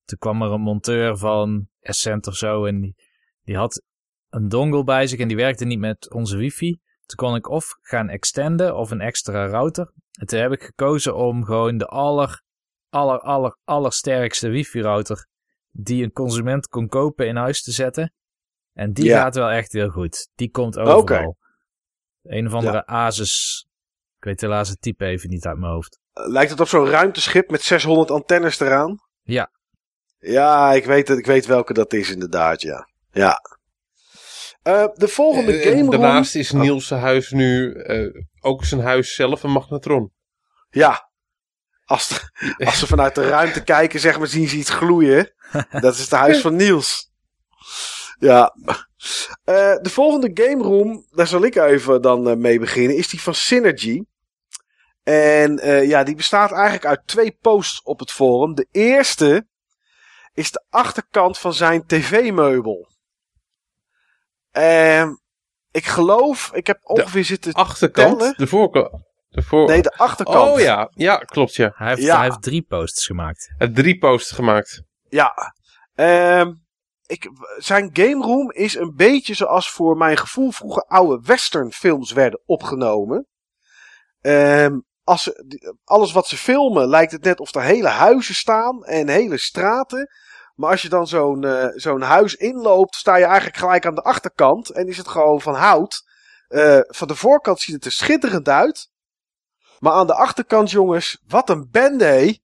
toen 0.06 0.18
kwam 0.18 0.42
er 0.42 0.52
een 0.52 0.62
monteur 0.62 1.18
van 1.18 1.68
Essent 1.80 2.28
of 2.28 2.36
zo 2.36 2.66
en 2.66 2.82
die, 2.82 2.96
die 3.44 3.58
had 3.58 3.82
een 4.30 4.50
dongle 4.50 4.84
bij 4.84 5.08
zich 5.08 5.20
en 5.20 5.28
die 5.28 5.38
werkte 5.38 5.66
niet 5.66 5.80
met 5.80 6.12
onze 6.14 6.38
wifi. 6.38 6.80
Toen 7.06 7.18
kon 7.28 7.36
ik 7.36 7.50
of 7.50 7.78
gaan 7.82 8.10
extenden 8.10 8.76
of 8.76 8.92
een 8.92 9.02
extra 9.02 9.46
router. 9.48 9.92
En 10.20 10.26
toen 10.28 10.40
heb 10.40 10.52
ik 10.52 10.64
gekozen 10.64 11.16
om 11.16 11.46
gewoon 11.46 11.78
de 11.78 11.86
aller, 11.86 12.42
aller, 12.90 13.20
aller, 13.20 13.58
allersterkste 13.64 14.50
wifi-router 14.50 15.28
die 15.72 16.04
een 16.04 16.12
consument 16.12 16.68
kon 16.68 16.88
kopen 16.88 17.28
in 17.28 17.36
huis 17.36 17.62
te 17.64 17.72
zetten. 17.72 18.14
En 18.74 18.94
die 18.94 19.06
Ja. 19.06 19.22
gaat 19.22 19.36
wel 19.36 19.50
echt 19.50 19.72
heel 19.72 19.90
goed. 19.90 20.30
Die 20.36 20.50
komt 20.52 20.78
overal. 20.78 21.00
Oké. 21.00 21.34
Een 22.24 22.46
of 22.48 22.54
andere 22.54 22.86
Asus. 22.86 23.66
Ik 24.18 24.24
weet 24.24 24.42
helaas 24.42 24.70
het 24.70 24.82
type 24.82 25.06
even 25.06 25.30
niet 25.30 25.46
uit 25.46 25.58
mijn 25.58 25.72
hoofd. 25.72 26.00
Eh, 26.14 26.28
lijkt 26.28 26.52
het 26.52 26.60
op 26.60 26.68
zo'n 26.68 26.90
ruimteschip 26.90 27.50
met 27.50 27.62
600 27.62 28.12
antennes 28.12 28.60
eraan? 28.60 28.98
Ja. 29.24 29.52
Ja, 30.20 30.72
ik 30.74 30.86
weet, 30.86 31.08
het, 31.08 31.18
ik 31.18 31.26
weet 31.26 31.46
welke 31.46 31.74
dat 31.74 31.94
is, 31.94 32.12
inderdaad, 32.12 32.62
ja. 32.62 32.88
Ja. 33.12 33.40
Eh, 34.68 34.86
de 34.94 35.08
volgende 35.08 35.54
Eh, 35.58 35.64
game 35.64 35.82
room... 35.82 35.90
Daarnaast 35.90 36.36
is 36.36 36.52
Niels' 36.52 36.90
huis 36.90 37.32
nu 37.32 37.74
eh, 37.74 38.24
ook 38.40 38.66
zijn 38.66 38.82
huis 38.82 39.16
zelf 39.16 39.44
een 39.44 39.52
magnetron. 39.52 40.12
Ja. 40.70 41.10
Als, 41.86 42.08
de- 42.08 42.32
als 42.66 42.80
ze 42.80 42.88
vanuit 42.88 43.16
de 43.16 43.28
ruimte 43.28 43.64
kijken, 43.64 44.00
zeg 44.00 44.18
maar, 44.18 44.28
zien 44.28 44.48
ze 44.48 44.56
iets 44.56 44.70
gloeien. 44.70 45.34
Dat 45.82 45.94
is 45.94 46.00
het 46.00 46.12
huis 46.12 46.42
van 46.42 46.56
Niels. 46.56 47.12
Ja. 48.20 48.56
Eh, 49.44 49.76
de 49.82 49.90
volgende 49.90 50.32
game 50.44 50.64
room, 50.64 51.06
daar 51.12 51.28
zal 51.28 51.44
ik 51.44 51.56
even 51.56 52.02
dan 52.02 52.40
mee 52.42 52.60
beginnen, 52.60 52.98
is 52.98 53.08
die 53.08 53.22
van 53.22 53.36
Synergy. 53.36 54.04
En 55.04 55.60
eh, 55.60 55.88
ja, 55.88 56.04
die 56.04 56.16
bestaat 56.16 56.52
eigenlijk 56.52 56.86
uit 56.86 57.02
twee 57.06 57.38
posts 57.42 57.82
op 57.84 58.00
het 58.00 58.12
forum. 58.12 58.56
De 58.56 58.68
eerste 58.72 59.48
is 60.34 60.52
de 60.52 60.64
achterkant 60.70 61.38
van 61.38 61.54
zijn 61.54 61.86
tv-meubel. 61.86 62.96
Ehm 64.58 65.16
ik 65.72 65.86
geloof, 65.86 66.52
ik 66.54 66.68
heb 66.68 66.80
ongeveer 66.84 67.24
zitten 67.26 67.54
Achterkant, 67.54 68.20
tellen. 68.20 68.34
de 68.38 68.48
voorkant. 68.48 68.90
De 69.30 69.42
voor... 69.42 69.68
Nee, 69.68 69.82
de 69.82 69.92
achterkant. 69.98 70.52
Oh 70.52 70.60
ja, 70.60 70.90
ja, 70.94 71.18
klopt 71.18 71.56
ja. 71.56 71.72
Hij 71.76 71.88
heeft, 71.88 72.02
Ja. 72.02 72.16
hij 72.16 72.26
heeft 72.26 72.42
drie 72.42 72.62
posts 72.62 73.06
gemaakt. 73.06 73.46
Hij 73.48 73.68
heeft 73.68 73.76
drie 73.80 73.98
posts 73.98 74.32
gemaakt. 74.32 74.82
Ja. 75.10 75.34
Ehm 75.96 76.54
ik, 77.06 77.30
zijn 77.58 77.90
game 77.94 78.26
room 78.26 78.52
is 78.52 78.76
een 78.76 78.94
beetje 78.96 79.34
zoals 79.34 79.70
voor 79.70 79.98
mijn 79.98 80.18
gevoel 80.18 80.52
vroeger 80.52 80.84
oude 80.84 81.22
western 81.26 81.72
films 81.72 82.12
werden 82.12 82.42
opgenomen. 82.46 83.28
Ehm 84.22 84.80
als 85.04 85.24
ze, 85.24 85.76
alles 85.84 86.12
wat 86.12 86.28
ze 86.28 86.38
filmen 86.38 86.88
lijkt 86.88 87.12
het 87.12 87.24
net 87.24 87.40
of 87.40 87.56
er 87.56 87.62
hele 87.62 87.88
huizen 87.88 88.36
staan 88.36 88.84
en 88.84 89.08
hele 89.08 89.38
straten. 89.38 90.10
Maar 90.58 90.72
als 90.72 90.82
je 90.82 90.90
dan 90.90 91.08
zo'n 91.08 91.44
eh, 91.44 91.68
zo'n 91.74 92.02
huis 92.02 92.36
inloopt, 92.36 92.96
sta 92.96 93.16
je 93.18 93.26
eigenlijk 93.26 93.58
gelijk 93.58 93.86
aan 93.86 93.96
de 93.96 94.02
achterkant 94.02 94.70
en 94.70 94.88
is 94.88 94.98
het 94.98 95.08
gewoon 95.08 95.42
van 95.42 95.56
hout. 95.56 96.04
Eh, 96.48 96.80
van 96.88 97.08
de 97.08 97.16
voorkant 97.16 97.60
ziet 97.60 97.76
het 97.76 97.86
er 97.86 97.92
schitterend 97.92 98.50
uit. 98.50 98.90
Maar 99.80 99.94
aan 99.94 100.08
de 100.08 100.14
achterkant, 100.16 100.72
jongens, 100.72 101.22
wat 101.28 101.50
een 101.50 101.68
bende, 101.72 102.06
hé. 102.06 102.38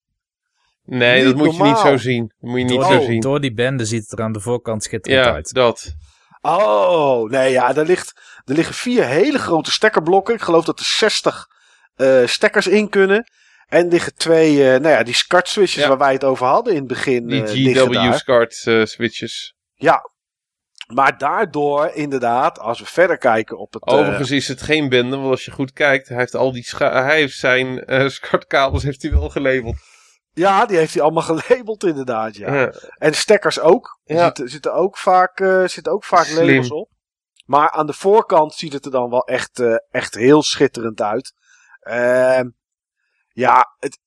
Nee, 0.85 1.15
Niet 1.15 1.25
dat 1.25 1.35
moet 1.35 1.55
je 1.55 1.63
niet 1.63 1.77
zo 1.77 1.97
zien. 1.97 2.33
Dat 2.39 2.49
moet 2.49 2.59
je 2.59 2.65
niet 2.65 2.79
Door, 2.79 2.91
zo 2.91 2.99
zien. 3.01 3.19
door 3.19 3.39
die 3.41 3.53
bende 3.53 3.85
ziet 3.85 4.01
het 4.01 4.19
er 4.19 4.25
aan 4.25 4.31
de 4.31 4.39
voorkant 4.39 4.83
schitterend 4.83 5.25
Ja, 5.25 5.33
uit. 5.33 5.53
dat. 5.53 5.93
Oh, 6.41 7.29
nee, 7.29 7.51
ja, 7.51 7.75
er, 7.75 7.85
ligt, 7.85 8.21
er 8.45 8.55
liggen 8.55 8.75
vier 8.75 9.05
hele 9.05 9.39
grote 9.39 9.71
stekkerblokken. 9.71 10.33
Ik 10.33 10.41
geloof 10.41 10.65
dat 10.65 10.79
er 10.79 10.85
60 10.85 11.47
eh, 11.95 12.25
stekkers 12.25 12.67
in 12.67 12.89
kunnen. 12.89 13.31
En 13.73 13.87
liggen 13.87 14.15
twee, 14.15 14.63
eh, 14.73 14.79
nou 14.79 14.95
ja, 14.95 15.03
die 15.03 15.13
SCART 15.13 15.47
switches 15.47 15.81
Ja. 15.81 15.87
waar 15.87 15.97
wij 15.97 16.13
het 16.13 16.23
over 16.23 16.45
hadden 16.45 16.73
in 16.73 16.79
het 16.79 16.87
begin. 16.87 17.27
Die 17.27 17.43
eh, 17.43 17.91
daar. 17.91 18.13
GW-SCART 18.13 18.61
eh, 18.65 18.85
switches. 18.85 19.55
Ja, 19.73 20.09
maar 20.93 21.17
daardoor 21.17 21.87
inderdaad, 21.93 22.59
als 22.59 22.79
we 22.79 22.85
verder 22.85 23.17
kijken 23.17 23.57
op 23.57 23.73
het... 23.73 23.83
Overigens 23.85 24.31
is 24.31 24.47
het 24.47 24.61
geen 24.61 24.89
bende, 24.89 25.15
want 25.17 25.29
als 25.29 25.45
je 25.45 25.51
goed 25.51 25.73
kijkt, 25.73 26.07
hij 26.07 26.17
heeft 26.17 26.35
al 26.35 26.51
die 26.51 26.65
hij 26.77 27.15
heeft 27.15 27.37
zijn 27.37 27.83
SCART-kabels 28.11 28.83
heeft 28.83 29.01
hij 29.01 29.11
wel 29.11 29.29
gelabeld. 29.29 29.75
ja, 30.33 30.65
die 30.65 30.77
heeft 30.77 30.93
hij 30.93 31.03
allemaal 31.03 31.23
gelabeld 31.35 31.83
inderdaad, 31.83 32.35
ja. 32.35 32.53
Ja. 32.55 32.73
En 32.97 33.13
stekkers 33.13 33.59
ook. 33.59 33.99
Er 34.03 34.15
Ja. 34.15 34.23
zitten, 34.25 34.49
zitten 34.49 34.73
ook 34.73 34.97
vaak, 34.97 35.39
eh, 35.39 35.63
zitten 35.67 35.93
ook 35.93 36.03
vaak 36.03 36.25
Slim. 36.25 36.45
labels 36.47 36.71
op. 36.71 36.89
Maar 37.45 37.69
aan 37.71 37.85
de 37.85 37.93
voorkant 37.93 38.53
ziet 38.53 38.73
het 38.73 38.85
er 38.85 38.91
dan 38.91 39.09
wel 39.09 39.25
echt, 39.27 39.59
eh, 39.59 39.75
echt 39.91 40.15
heel 40.15 40.43
schitterend 40.43 41.01
uit. 41.01 41.33
Ehm, 41.79 42.47
ja, 43.33 43.75
het, 43.79 43.99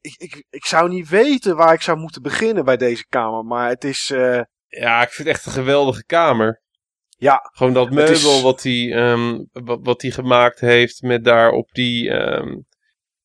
ik, 0.00 0.14
ik, 0.16 0.44
ik 0.50 0.64
zou 0.64 0.88
niet 0.88 1.08
weten 1.08 1.56
waar 1.56 1.72
ik 1.74 1.80
zou 1.82 1.98
moeten 1.98 2.22
beginnen 2.22 2.64
bij 2.64 2.76
deze 2.76 3.06
kamer. 3.06 3.44
Maar 3.44 3.68
het 3.68 3.84
is... 3.84 4.10
eh, 4.10 4.40
ja, 4.66 5.02
ik 5.02 5.10
vind 5.10 5.28
het 5.28 5.36
echt 5.36 5.46
een 5.46 5.52
geweldige 5.52 6.04
kamer. 6.04 6.62
ja, 7.08 7.50
Gewoon 7.52 7.72
dat 7.72 7.90
meubel 7.90 8.36
is- 8.36 8.42
wat 8.42 8.62
hij 8.62 8.92
ehm, 8.92 9.44
wat, 9.52 9.78
wat 9.82 10.04
gemaakt 10.06 10.60
heeft 10.60 11.02
met 11.02 11.24
daar 11.24 11.50
op 11.50 11.70
die 11.72 12.10
ehm, 12.10 12.56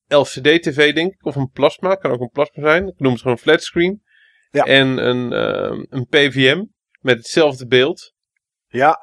LCD-TV, 0.08 0.94
denk 0.94 1.14
ik. 1.14 1.26
Of 1.26 1.36
een 1.36 1.50
plasma, 1.52 1.96
kan 1.96 2.12
ook 2.12 2.22
een 2.22 2.30
plasma 2.30 2.62
zijn. 2.64 2.88
Ik 2.88 3.00
noem 3.00 3.12
het 3.12 3.22
gewoon 3.22 3.38
flatscreen. 3.38 4.04
Ja. 4.50 4.64
En 4.64 4.88
een, 5.08 5.34
ehm, 5.34 5.86
een 5.90 6.08
PVM 6.08 6.64
met 7.00 7.18
hetzelfde 7.18 7.68
beeld. 7.68 8.14
ja, 8.68 9.00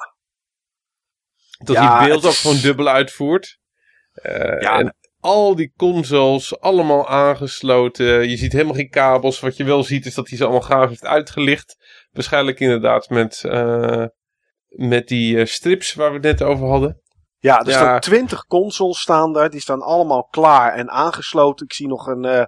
Dat 1.65 1.77
Ja, 1.77 1.99
die 1.99 2.09
beeld 2.09 2.25
ook 2.25 2.31
is- 2.33 2.41
gewoon 2.41 2.61
dubbel 2.61 2.89
uitvoert. 2.89 3.59
Eh, 4.13 4.61
Ja, 4.61 4.79
en 4.79 4.97
al 5.21 5.55
die 5.55 5.73
consoles, 5.77 6.61
allemaal 6.61 7.09
aangesloten. 7.09 8.29
Je 8.29 8.37
ziet 8.37 8.53
helemaal 8.53 8.75
geen 8.75 8.91
kabels. 8.91 9.41
Wat 9.41 9.57
je 9.57 9.65
wel 9.65 9.85
ziet 9.85 10.07
is 10.07 10.15
dat 10.15 10.29
hij 10.29 10.37
ze 10.39 10.43
allemaal 10.45 10.61
gaaf 10.63 10.89
heeft 10.89 11.05
uitgelicht. 11.05 11.77
Waarschijnlijk 12.11 12.61
inderdaad 12.61 13.09
met, 13.09 13.45
eh, 13.45 14.05
met 14.69 15.09
die 15.09 15.39
eh, 15.39 15.47
strips 15.47 15.95
waar 15.95 16.09
we 16.09 16.15
het 16.15 16.25
net 16.25 16.43
over 16.43 16.67
hadden. 16.67 17.01
Ja, 17.39 17.61
er 17.61 17.67
Ja. 17.69 17.73
staan 17.73 18.01
twintig 18.01 18.45
consoles 18.45 19.01
staan 19.01 19.33
daar. 19.33 19.51
Die 19.51 19.61
staan 19.61 19.83
allemaal 19.83 20.25
klaar 20.25 20.75
en 20.75 20.91
aangesloten. 20.91 21.67
Ik 21.67 21.73
zie 21.73 21.89
nog 21.89 22.07
een... 22.07 22.25
eh 22.25 22.45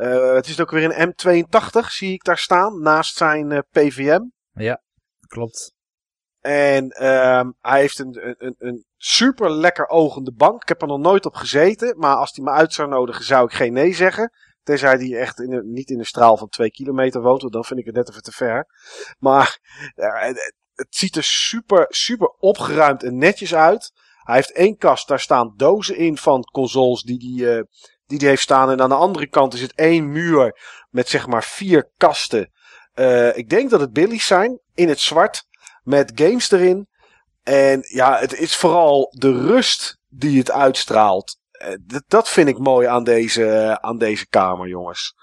eh, 0.00 0.34
het 0.34 0.46
is 0.46 0.60
ook 0.60 0.70
weer 0.70 0.98
een 1.00 1.12
M82, 1.12 1.86
zie 1.88 2.12
ik 2.12 2.24
daar 2.24 2.38
staan. 2.38 2.80
Naast 2.82 3.16
zijn 3.16 3.52
eh, 3.52 3.58
PVM. 3.70 4.20
Klopt. 5.26 5.74
En 6.40 6.88
ehm, 6.88 7.50
hij 7.60 7.80
heeft 7.80 7.98
een, 7.98 8.34
een- 8.38 8.54
een, 8.58 8.84
super 8.96 9.50
lekker 9.50 9.88
ogende 9.88 10.32
bank. 10.32 10.62
Ik 10.62 10.68
heb 10.68 10.82
er 10.82 10.88
nog 10.88 10.98
nooit 10.98 11.26
op 11.26 11.34
gezeten. 11.34 11.98
Maar 11.98 12.16
als 12.16 12.32
hij 12.34 12.44
me 12.44 12.50
uit 12.50 12.72
zou 12.72 12.88
nodigen, 12.88 13.24
zou 13.24 13.44
ik 13.44 13.52
geen 13.52 13.72
nee 13.72 13.94
zeggen. 13.94 14.32
Tenzij 14.62 14.94
hij 14.96 15.18
echt 15.18 15.40
in 15.40 15.52
een, 15.52 15.72
niet 15.72 15.90
in 15.90 15.98
een 15.98 16.04
straal 16.04 16.36
van 16.36 16.48
twee 16.48 16.70
kilometer 16.70 17.22
woont. 17.22 17.40
Want 17.40 17.52
dan 17.52 17.64
vind 17.64 17.80
ik 17.80 17.86
het 17.86 17.94
net 17.94 18.08
even 18.10 18.22
te 18.22 18.32
ver. 18.32 18.66
Maar 19.18 19.58
het, 19.94 20.54
ziet 20.88 21.16
er 21.16 21.24
super, 21.24 21.86
super 21.88 22.28
opgeruimd 22.28 23.02
en 23.02 23.16
netjes 23.16 23.54
uit. 23.54 23.92
Hij 24.20 24.34
heeft 24.34 24.52
één 24.52 24.76
kast, 24.76 25.08
daar 25.08 25.20
staan 25.20 25.52
dozen 25.56 25.96
in 25.96 26.18
van 26.18 26.42
consoles 26.42 27.02
die 27.02 27.38
hij 27.42 27.56
eh, 27.56 27.62
die 28.06 28.18
die 28.18 28.28
heeft 28.28 28.42
staan. 28.42 28.70
En 28.70 28.80
aan 28.80 28.88
de 28.88 28.94
andere 28.94 29.28
kant 29.28 29.54
is 29.54 29.60
het 29.60 29.74
één 29.74 30.12
muur 30.12 30.58
met 30.90 31.08
zeg 31.08 31.26
maar 31.26 31.44
vier 31.44 31.90
kasten. 31.96 32.50
Eh, 32.92 33.36
ik 33.36 33.48
denk 33.48 33.70
dat 33.70 33.80
het 33.80 33.92
Billy's 33.92 34.26
zijn, 34.26 34.60
in 34.74 34.88
het 34.88 34.98
zwart, 35.00 35.46
met 35.82 36.12
games 36.14 36.50
erin. 36.50 36.88
En 37.42 37.80
ja, 37.88 38.18
het 38.18 38.34
is 38.34 38.56
vooral 38.56 39.14
de 39.18 39.32
rust 39.32 39.98
die 40.08 40.38
het 40.38 40.50
uitstraalt. 40.50 41.38
Eh, 41.50 41.74
dat, 42.06 42.28
vind 42.28 42.48
ik 42.48 42.58
mooi 42.58 42.86
aan 42.86 43.04
deze, 43.04 43.78
aan 43.80 43.98
deze 43.98 44.28
kamer, 44.28 44.68
jongens. 44.68 45.14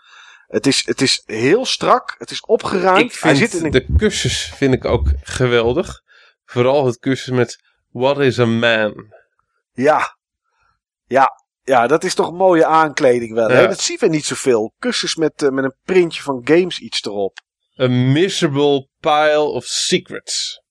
Het 0.47 0.67
is, 0.67 0.85
het 0.85 1.01
is 1.01 1.21
heel 1.25 1.65
strak, 1.65 2.15
het 2.17 2.31
is 2.31 2.41
opgeruimd. 2.41 3.13
Ik 3.13 3.19
Hij 3.19 3.35
vind 3.35 3.51
zit 3.51 3.59
in 3.59 3.65
een 3.65 3.71
de 3.71 3.85
kussens 3.97 4.51
vind 4.55 4.73
ik 4.73 4.85
ook 4.85 5.11
geweldig. 5.21 6.01
Vooral 6.45 6.85
het 6.85 6.97
kussen 6.97 7.35
met 7.35 7.57
What 7.91 8.19
is 8.19 8.39
a 8.39 8.45
man? 8.45 9.13
Ja. 9.71 10.17
Ja. 11.05 11.29
Ja, 11.63 11.87
dat 11.87 12.03
is 12.03 12.13
toch 12.13 12.27
een 12.27 12.35
mooie 12.35 12.65
aankleding 12.65 13.33
wel. 13.33 13.49
Hè? 13.49 13.67
Dat 13.67 13.79
zien 13.79 13.97
we 13.99 14.07
niet 14.07 14.25
zoveel. 14.25 14.73
Kussens 14.79 15.15
met, 15.15 15.41
eh, 15.41 15.49
met 15.49 15.63
een 15.63 15.75
printje 15.83 16.21
van 16.21 16.41
games 16.43 16.79
iets 16.79 17.03
erop. 17.03 17.39
A 17.79 17.87
miserable 17.87 18.89
pile 19.07 19.51
of 19.51 19.65
secrets. 19.65 20.61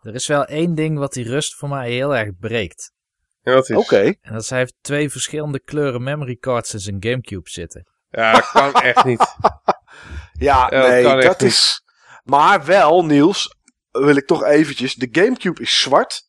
Er 0.00 0.14
is 0.14 0.26
wel 0.26 0.44
één 0.44 0.74
ding 0.74 0.98
wat 0.98 1.12
die 1.12 1.28
rust 1.28 1.54
voor 1.54 1.68
mij 1.68 1.90
heel 1.90 2.16
erg 2.16 2.30
breekt. 2.38 2.92
Ja, 3.42 3.52
dat 3.52 3.70
is, 3.70 3.76
Oké. 3.76 4.02
En 4.20 4.32
dat 4.32 4.42
is 4.42 4.50
hij 4.50 4.58
heeft 4.58 4.74
twee 4.80 5.10
verschillende 5.10 5.60
kleuren 5.60 6.02
memory 6.02 6.36
cards 6.36 6.72
in 6.72 6.80
zijn 6.80 6.96
Gamecube 7.00 7.50
zitten. 7.50 7.86
Ja, 8.10 8.32
dat 8.32 8.50
kan 8.50 8.72
echt 8.72 9.04
niet. 9.04 9.24
Ja, 10.32 10.68
nee, 10.68 11.20
dat 11.20 11.42
is... 11.42 11.84
Maar 12.22 12.64
wel, 12.64 13.04
Niels, 13.04 13.56
wil 13.90 14.16
ik 14.16 14.26
toch 14.26 14.44
eventjes... 14.44 14.94
De 14.94 15.08
Gamecube 15.12 15.60
is 15.60 15.80
zwart. 15.80 16.22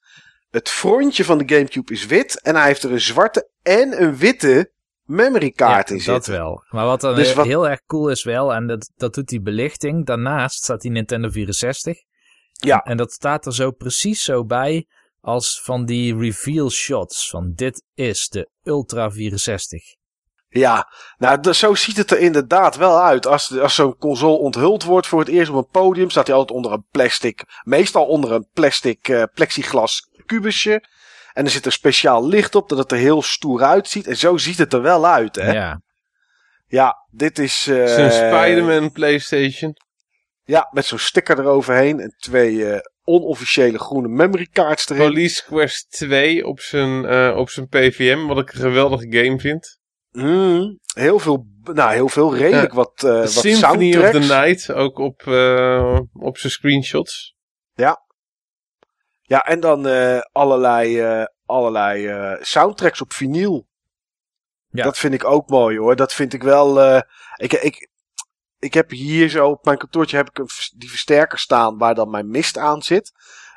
Het 0.50 0.70
frontje 0.70 1.26
van 1.26 1.38
de 1.38 1.56
Gamecube 1.56 1.94
is 1.94 2.06
wit. 2.06 2.42
En 2.42 2.56
hij 2.56 2.66
heeft 2.66 2.84
er 2.84 2.92
een 2.92 3.02
zwarte 3.02 3.50
en 3.62 4.02
een 4.02 4.18
witte 4.18 4.72
memory 5.12 5.52
kaart 5.52 5.90
Ja, 5.90 5.96
in 5.96 6.04
dat 6.06 6.26
wel. 6.26 6.64
Maar 6.70 6.86
wat 6.86 7.02
dan 7.02 7.16
Dus 7.16 7.28
heel- 7.28 7.36
wat- 7.36 7.46
heel 7.46 7.70
erg 7.70 7.82
cool 7.86 8.10
is 8.10 8.24
wel, 8.24 8.54
en 8.54 8.68
dat, 8.68 8.92
dat 8.96 9.14
doet 9.14 9.28
die 9.28 9.42
belichting. 9.42 10.06
Daarnaast 10.06 10.64
staat 10.64 10.82
die 10.82 10.92
Nintendo 10.92 11.30
64. 11.30 11.98
Ja. 12.52 12.80
En 12.84 12.98
dat 12.98 13.12
staat 13.12 13.46
er 13.46 13.54
zo 13.54 13.72
precies 13.72 14.24
zo 14.24 14.46
bij 14.46 14.86
als 15.22 15.62
van 15.64 15.86
die 15.86 16.18
reveal 16.18 16.70
shots. 16.70 17.30
Van 17.30 17.52
dit 17.56 17.84
is 17.94 18.28
de 18.30 18.50
Ultra 18.64 19.12
64. 19.12 19.82
Ja, 20.50 20.88
nou, 21.18 21.54
zo 21.54 21.76
ziet 21.76 21.98
het 21.98 22.12
er 22.12 22.20
inderdaad 22.20 22.76
wel 22.76 23.02
uit. 23.02 23.26
Als, 23.28 23.60
als 23.60 23.76
zo'n 23.76 23.98
console 23.98 24.38
onthuld 24.38 24.84
wordt 24.84 25.08
voor 25.08 25.20
het 25.20 25.28
eerst 25.30 25.52
op 25.52 25.58
een 25.58 25.68
podium, 25.72 26.10
staat 26.10 26.28
hij 26.28 26.36
altijd 26.36 26.58
onder 26.58 26.72
een 26.72 26.86
plastic, 26.92 27.44
meestal 27.64 28.06
onder 28.06 28.32
een 28.32 28.48
plastic 28.54 29.08
eh, 29.08 29.24
plexiglas 29.34 30.10
kubusje. 30.26 30.84
En 31.34 31.46
er 31.46 31.52
zit 31.52 31.66
een 31.66 31.72
speciaal 31.72 32.28
licht 32.28 32.56
op, 32.56 32.70
dat 32.70 32.78
het 32.78 32.92
er 32.92 32.98
heel 32.98 33.22
stoer 33.22 33.64
uitziet. 33.64 34.08
En 34.08 34.18
zo 34.18 34.38
ziet 34.38 34.58
het 34.58 34.74
er 34.74 34.82
wel 34.82 35.06
uit, 35.08 35.36
hè? 35.36 35.52
Ja, 35.52 35.82
Ja, 36.68 36.96
dit 37.12 37.40
is... 37.40 37.68
eh, 37.68 37.86
Zijn 37.86 38.12
Spider-Man 38.12 38.92
PlayStation. 38.92 39.76
Ja, 40.44 40.68
met 40.72 40.86
zo'n 40.86 41.00
sticker 41.00 41.40
eroverheen 41.40 42.00
en 42.00 42.16
twee 42.18 42.66
eh, 42.74 42.80
onofficiële 43.04 43.80
groene 43.80 44.08
memory 44.08 44.48
cards 44.52 44.90
erin. 44.90 45.08
Police 45.08 45.44
Quest 45.46 45.92
2 45.92 46.46
op 46.46 46.60
zijn, 46.60 47.06
eh, 47.06 47.34
op 47.38 47.50
zijn 47.50 47.68
PVM. 47.68 48.26
Wat 48.26 48.38
ik 48.40 48.54
een 48.54 48.60
geweldige 48.60 49.08
game 49.10 49.40
vind. 49.40 49.80
Mm, 50.12 50.80
heel 50.94 51.20
veel, 51.20 51.46
nou, 51.64 51.94
heel 51.94 52.10
veel 52.10 52.36
redelijk 52.36 52.70
Ja. 52.72 52.76
wat, 52.76 53.04
eh 53.04 53.12
wat 53.20 53.30
Symphony 53.32 53.98
of 53.98 54.10
the. 54.10 54.20
Night. 54.20 54.72
Ook 54.72 54.98
op, 54.98 55.22
eh, 55.28 56.00
op 56.14 56.38
zijn 56.38 56.52
screenshots. 56.52 57.36
Ja, 57.74 58.02
en 59.40 59.60
dan 59.60 59.88
eh, 59.88 60.20
allerlei, 60.32 61.00
eh, 61.00 61.26
allerlei 61.46 62.08
eh, 62.08 62.42
soundtracks 62.42 63.02
op 63.02 63.14
vinyl. 63.14 63.68
Ja. 64.70 64.84
Dat 64.84 64.98
vind 64.98 65.14
ik 65.14 65.26
ook 65.26 65.50
mooi 65.50 65.78
hoor. 65.78 65.96
Dat 65.96 66.14
vind 66.14 66.34
ik 66.34 66.44
wel. 66.44 66.98
ik, 67.36 67.54
ik, 67.54 67.90
ik 68.60 68.74
heb 68.74 68.90
hier 68.90 69.30
zo 69.30 69.50
op 69.50 69.66
mijn 69.66 69.78
kantoortje 69.78 70.18
heb 70.18 70.30
ik 70.30 70.38
een, 70.38 70.48
die 70.76 70.90
versterker 70.90 71.40
staan 71.40 71.78
waar 71.78 71.96
dan 71.96 72.10
mijn 72.10 72.30
mist 72.30 72.58
aan 72.58 72.82
zit. 72.82 73.12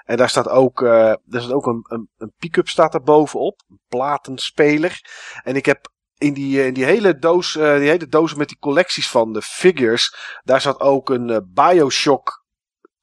En 0.04 0.16
daar 0.16 0.28
staat 0.28 0.48
ook, 0.48 0.80
daar 0.80 1.18
staat 1.24 1.52
ook 1.52 1.66
een, 1.66 1.84
een, 1.88 2.08
een 2.16 2.32
pick-up 2.38 2.68
staat 2.68 2.94
er 2.94 3.02
bovenop. 3.02 3.62
Een 3.68 3.80
platenspeler. 3.88 5.00
En 5.42 5.56
ik 5.56 5.66
heb 5.66 5.92
in 6.18 6.34
die, 6.34 6.66
in 6.66 6.74
die 6.74 6.84
hele 6.84 7.18
doos, 7.18 7.52
die 7.52 7.62
hele 7.62 8.06
doos 8.08 8.34
met 8.34 8.48
die 8.48 8.58
collecties 8.58 9.10
van 9.10 9.32
de 9.32 9.42
figures. 9.42 10.14
Daar 10.42 10.60
zat 10.60 10.80
ook 10.80 11.10
een 11.10 11.50
Bioshock 11.52 12.43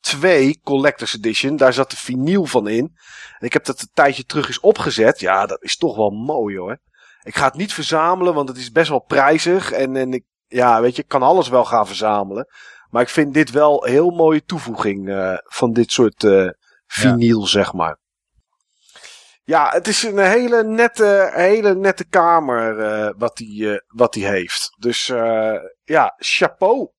2 0.02 0.60
Collector's 0.64 1.16
Edition. 1.16 1.56
Daar 1.56 1.74
zat 1.74 1.92
de 1.92 1.98
vinyl 1.98 2.46
van 2.46 2.68
in. 2.68 2.98
En 3.40 3.46
ik 3.46 3.54
heb 3.54 3.66
dat 3.66 3.82
een 3.82 3.90
tijdje 3.94 4.26
terug 4.26 4.48
eens 4.48 4.60
opgezet. 4.60 5.20
Ja, 5.20 5.46
dat 5.46 5.64
is 5.64 5.78
toch 5.78 5.96
wel 5.96 6.10
mooi 6.10 6.58
hoor. 6.58 6.80
Ik 7.24 7.36
ga 7.36 7.46
het 7.46 7.56
niet 7.56 7.74
verzamelen, 7.74 8.34
want 8.34 8.50
het 8.50 8.58
is 8.58 8.72
best 8.72 8.90
wel 8.90 9.04
prijzig. 9.04 9.72
En, 9.72 9.96
en 9.96 10.14
ik, 10.14 10.24
ja, 10.48 10.82
weet 10.82 10.96
je, 10.96 11.02
ik 11.02 11.08
kan 11.08 11.22
alles 11.22 11.50
wel 11.50 11.66
gaan 11.66 11.88
verzamelen. 11.88 12.48
Maar 12.90 13.02
ik 13.02 13.10
vind 13.10 13.34
dit 13.34 13.52
wel 13.52 13.86
een 13.86 13.92
heel 13.92 14.10
mooie 14.10 14.44
toevoeging 14.44 15.10
eh, 15.10 15.38
van 15.44 15.74
dit 15.74 15.92
soort 15.92 16.24
eh 16.24 16.50
vinyl, 16.88 17.48
zeg 17.48 17.74
maar. 17.74 18.00
Ja, 19.44 19.70
het 19.70 19.88
is 19.88 20.04
een 20.04 20.18
hele 20.18 20.64
nette, 20.64 21.32
hele 21.34 21.76
nette 21.76 22.06
kamer 22.06 22.80
eh, 22.80 23.14
wat 23.18 23.38
hij 23.38 23.84
wat 23.88 24.14
die 24.14 24.28
heeft. 24.28 24.76
Dus 24.80 25.06
ja, 25.84 26.14
chapeau. 26.18 26.92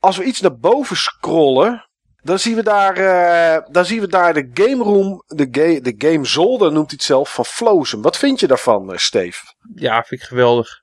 Als 0.00 0.16
we 0.16 0.24
iets 0.24 0.40
naar 0.40 0.58
boven 0.58 0.96
scrollen, 0.96 1.88
dan 2.22 2.38
zien 2.38 2.54
we 2.54 2.62
daar, 2.62 2.96
eh, 2.96 3.72
dan 3.72 3.84
zien 3.84 4.00
we 4.00 4.06
daar 4.06 4.34
de 4.34 4.50
game 4.54 4.84
room, 4.84 5.22
de, 5.26 5.48
ga 5.50 5.80
de 5.80 5.94
game 5.98 6.24
zolder 6.24 6.72
noemt 6.72 6.86
hij 6.86 6.96
het 6.96 7.02
zelf, 7.02 7.34
van 7.34 7.44
Flozem. 7.44 8.02
Wat 8.02 8.18
vind 8.18 8.40
je 8.40 8.46
daarvan, 8.46 8.92
eh, 8.92 8.98
Steve? 8.98 9.54
Ja, 9.74 10.02
vind 10.02 10.20
ik 10.20 10.26
geweldig. 10.26 10.82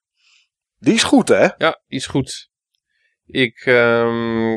Die 0.80 0.94
is 0.94 1.04
goed, 1.04 1.28
hè? 1.28 1.48
Ja, 1.58 1.82
die 1.88 2.00
is 2.00 2.06
goed. 2.06 2.50
Ik, 3.26 3.62
ehm, 3.66 4.54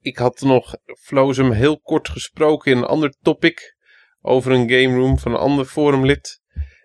ik 0.00 0.16
had 0.16 0.40
nog 0.40 0.74
Flozem 1.00 1.52
heel 1.52 1.80
kort 1.80 2.08
gesproken 2.08 2.72
in 2.72 2.78
een 2.78 2.84
ander 2.84 3.14
topic. 3.20 3.76
Over 4.20 4.52
een 4.52 4.70
game 4.70 4.96
room 4.96 5.18
van 5.18 5.32
een 5.32 5.38
ander 5.38 5.64
forumlid. 5.64 6.41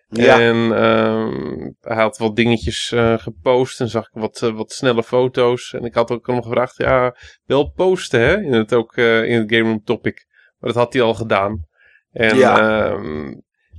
Ja. 0.10 0.40
En 0.40 0.56
ehm, 0.76 1.72
hij 1.82 1.96
had 2.04 2.18
wat 2.18 2.36
dingetjes 2.36 2.92
eh, 2.92 3.18
gepost 3.18 3.82
en 3.82 3.90
zag 3.90 4.04
ik 4.08 4.14
wat, 4.22 4.42
eh, 4.42 4.52
wat 4.56 4.72
snelle 4.72 5.04
foto's. 5.04 5.74
En 5.74 5.84
ik 5.84 5.94
had 5.94 6.12
ook 6.12 6.28
nog 6.28 6.44
gevraagd, 6.46 6.78
ja, 6.78 7.16
wel 7.46 7.72
posten 7.72 8.20
hè, 8.20 8.42
in 8.42 8.54
het, 8.54 8.74
ook, 8.74 8.96
eh, 8.98 9.24
in 9.24 9.40
het 9.40 9.52
game 9.54 9.64
room 9.70 9.84
topic. 9.84 10.26
Maar 10.58 10.74
dat 10.74 10.84
had 10.84 10.94
hij 10.94 11.02
al 11.02 11.14
gedaan. 11.14 11.66
En 12.12 12.38
Ja. 12.38 12.58
ja. 12.60 13.00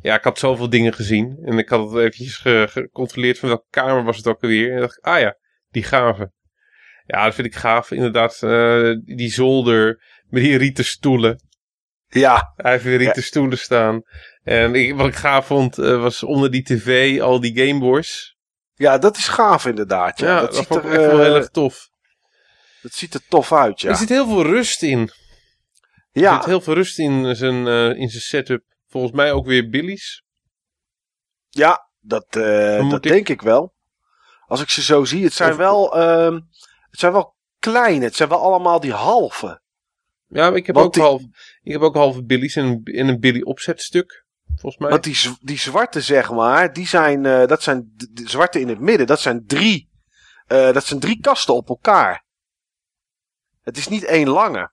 ja, 0.01 0.15
ik 0.15 0.25
had 0.25 0.39
zoveel 0.39 0.69
dingen 0.71 0.93
gezien. 0.95 1.39
En 1.45 1.59
ik 1.59 1.69
had 1.69 1.91
het 1.91 1.99
eventjes 1.99 2.37
ge- 2.37 2.67
gecontroleerd 2.71 3.39
van 3.39 3.49
welke 3.49 3.67
kamer 3.71 4.05
was 4.05 4.17
het 4.17 4.27
ook 4.27 4.43
alweer. 4.43 4.73
En 4.75 4.81
dacht 4.81 4.99
ik, 4.99 5.05
ah 5.05 5.21
ja, 5.21 5.37
die 5.71 5.83
gave. 5.83 6.33
Ja, 7.07 7.25
dat 7.25 7.35
vind 7.35 7.47
ik 7.47 7.55
gaaf. 7.55 7.91
Inderdaad, 7.91 8.39
die 9.05 9.31
zolder 9.33 10.03
met 10.29 10.43
die 10.43 10.57
rieten 10.59 10.85
stoelen. 10.85 11.43
Ja, 12.11 12.53
Hij 12.57 12.71
heeft 12.73 12.85
weer 12.85 12.99
rieten 12.99 13.23
stoelen 13.23 13.59
staan. 13.59 14.03
En 14.49 14.75
ik, 14.75 14.95
wat 14.97 15.07
ik 15.07 15.15
gaaf 15.15 15.47
vond, 15.47 15.79
eh, 15.79 16.01
was 16.01 16.23
onder 16.23 16.51
die 16.51 16.63
tv 16.63 17.21
al 17.21 17.41
die 17.41 17.59
Gameboys. 17.67 18.37
ja, 18.75 18.99
dat 18.99 19.17
is 19.17 19.29
gaaf 19.29 19.67
inderdaad. 19.67 20.19
Ja, 20.19 20.27
Ja, 20.27 20.41
dat, 20.41 20.53
dat, 20.53 20.57
ziet 20.57 20.71
er, 20.71 20.85
echt 20.85 20.97
wel 20.97 21.19
heel 21.19 21.31
eh, 21.31 21.35
erg 21.37 21.49
tof. 21.49 21.89
dat 22.83 22.93
ziet 22.93 23.15
er 23.15 23.21
tof 23.29 23.53
uit, 23.53 23.81
ja. 23.81 23.89
Er 23.91 23.97
zit 23.97 24.09
heel 24.09 24.27
veel 24.29 24.43
rust 24.43 24.83
in. 24.83 24.99
Er 26.13 26.21
Ja, 26.23 26.35
zit 26.37 26.45
heel 26.45 26.61
veel 26.61 26.75
rust 26.75 26.99
in 26.99 27.37
zijn, 27.37 27.67
eh, 27.67 27.89
in 28.01 28.09
zijn 28.09 28.23
setup. 28.23 28.63
Volgens 28.89 29.13
mij 29.13 29.33
ook 29.33 29.47
weer 29.47 29.69
Billy's. 29.69 30.23
ja 31.49 31.87
dat, 32.01 32.27
dat 32.33 33.05
ik. 33.05 33.11
denk 33.13 33.29
ik 33.29 33.43
wel. 33.43 33.75
Als 34.47 34.61
ik 34.63 34.69
ze 34.69 34.83
zo 34.83 35.05
zie, 35.05 35.25
het 35.25 35.33
zijn 35.33 35.51
Of- 35.51 35.57
wel, 35.57 35.97
ehm, 35.99 36.35
het 36.91 37.01
zijn 37.01 37.13
wel 37.13 37.35
kleine. 37.59 38.05
Het 38.05 38.17
zijn 38.17 38.29
wel 38.29 38.41
allemaal 38.43 38.81
die 38.81 38.93
halve. 38.93 39.61
Ja, 40.29 40.49
maar 40.49 40.57
ik 40.59 40.67
heb, 40.67 40.75
Want 40.75 40.87
ook 40.87 40.93
die- 40.95 41.03
half, 41.03 41.23
ik 41.63 41.73
heb 41.73 41.81
ook 41.81 41.95
halve 41.95 42.25
Billy's 42.25 42.57
en 42.57 42.81
en 42.85 43.09
een 43.09 43.21
Billy 43.21 43.43
opzetstuk. 43.43 44.27
Volgens 44.61 44.77
mij. 44.83 44.91
Want 44.91 45.05
die, 45.05 45.37
die 45.41 45.59
zwarte, 45.59 46.01
zeg 46.01 46.31
maar, 46.31 46.73
die 46.73 46.87
zijn, 46.87 47.27
eh, 47.27 47.47
dat 47.47 47.63
zijn 47.63 47.93
de, 47.95 48.29
zwarte 48.29 48.61
in 48.61 48.69
het 48.69 48.81
midden. 48.81 49.07
Dat 49.07 49.21
zijn 49.21 49.47
drie, 49.47 49.91
eh, 50.47 50.73
dat 50.73 50.85
zijn 50.85 51.01
drie 51.01 51.21
kasten 51.21 51.55
op 51.55 51.69
elkaar. 51.69 52.25
Het 53.63 53.77
is 53.77 53.89
niet 53.89 54.05
één 54.05 54.29
lange. 54.29 54.71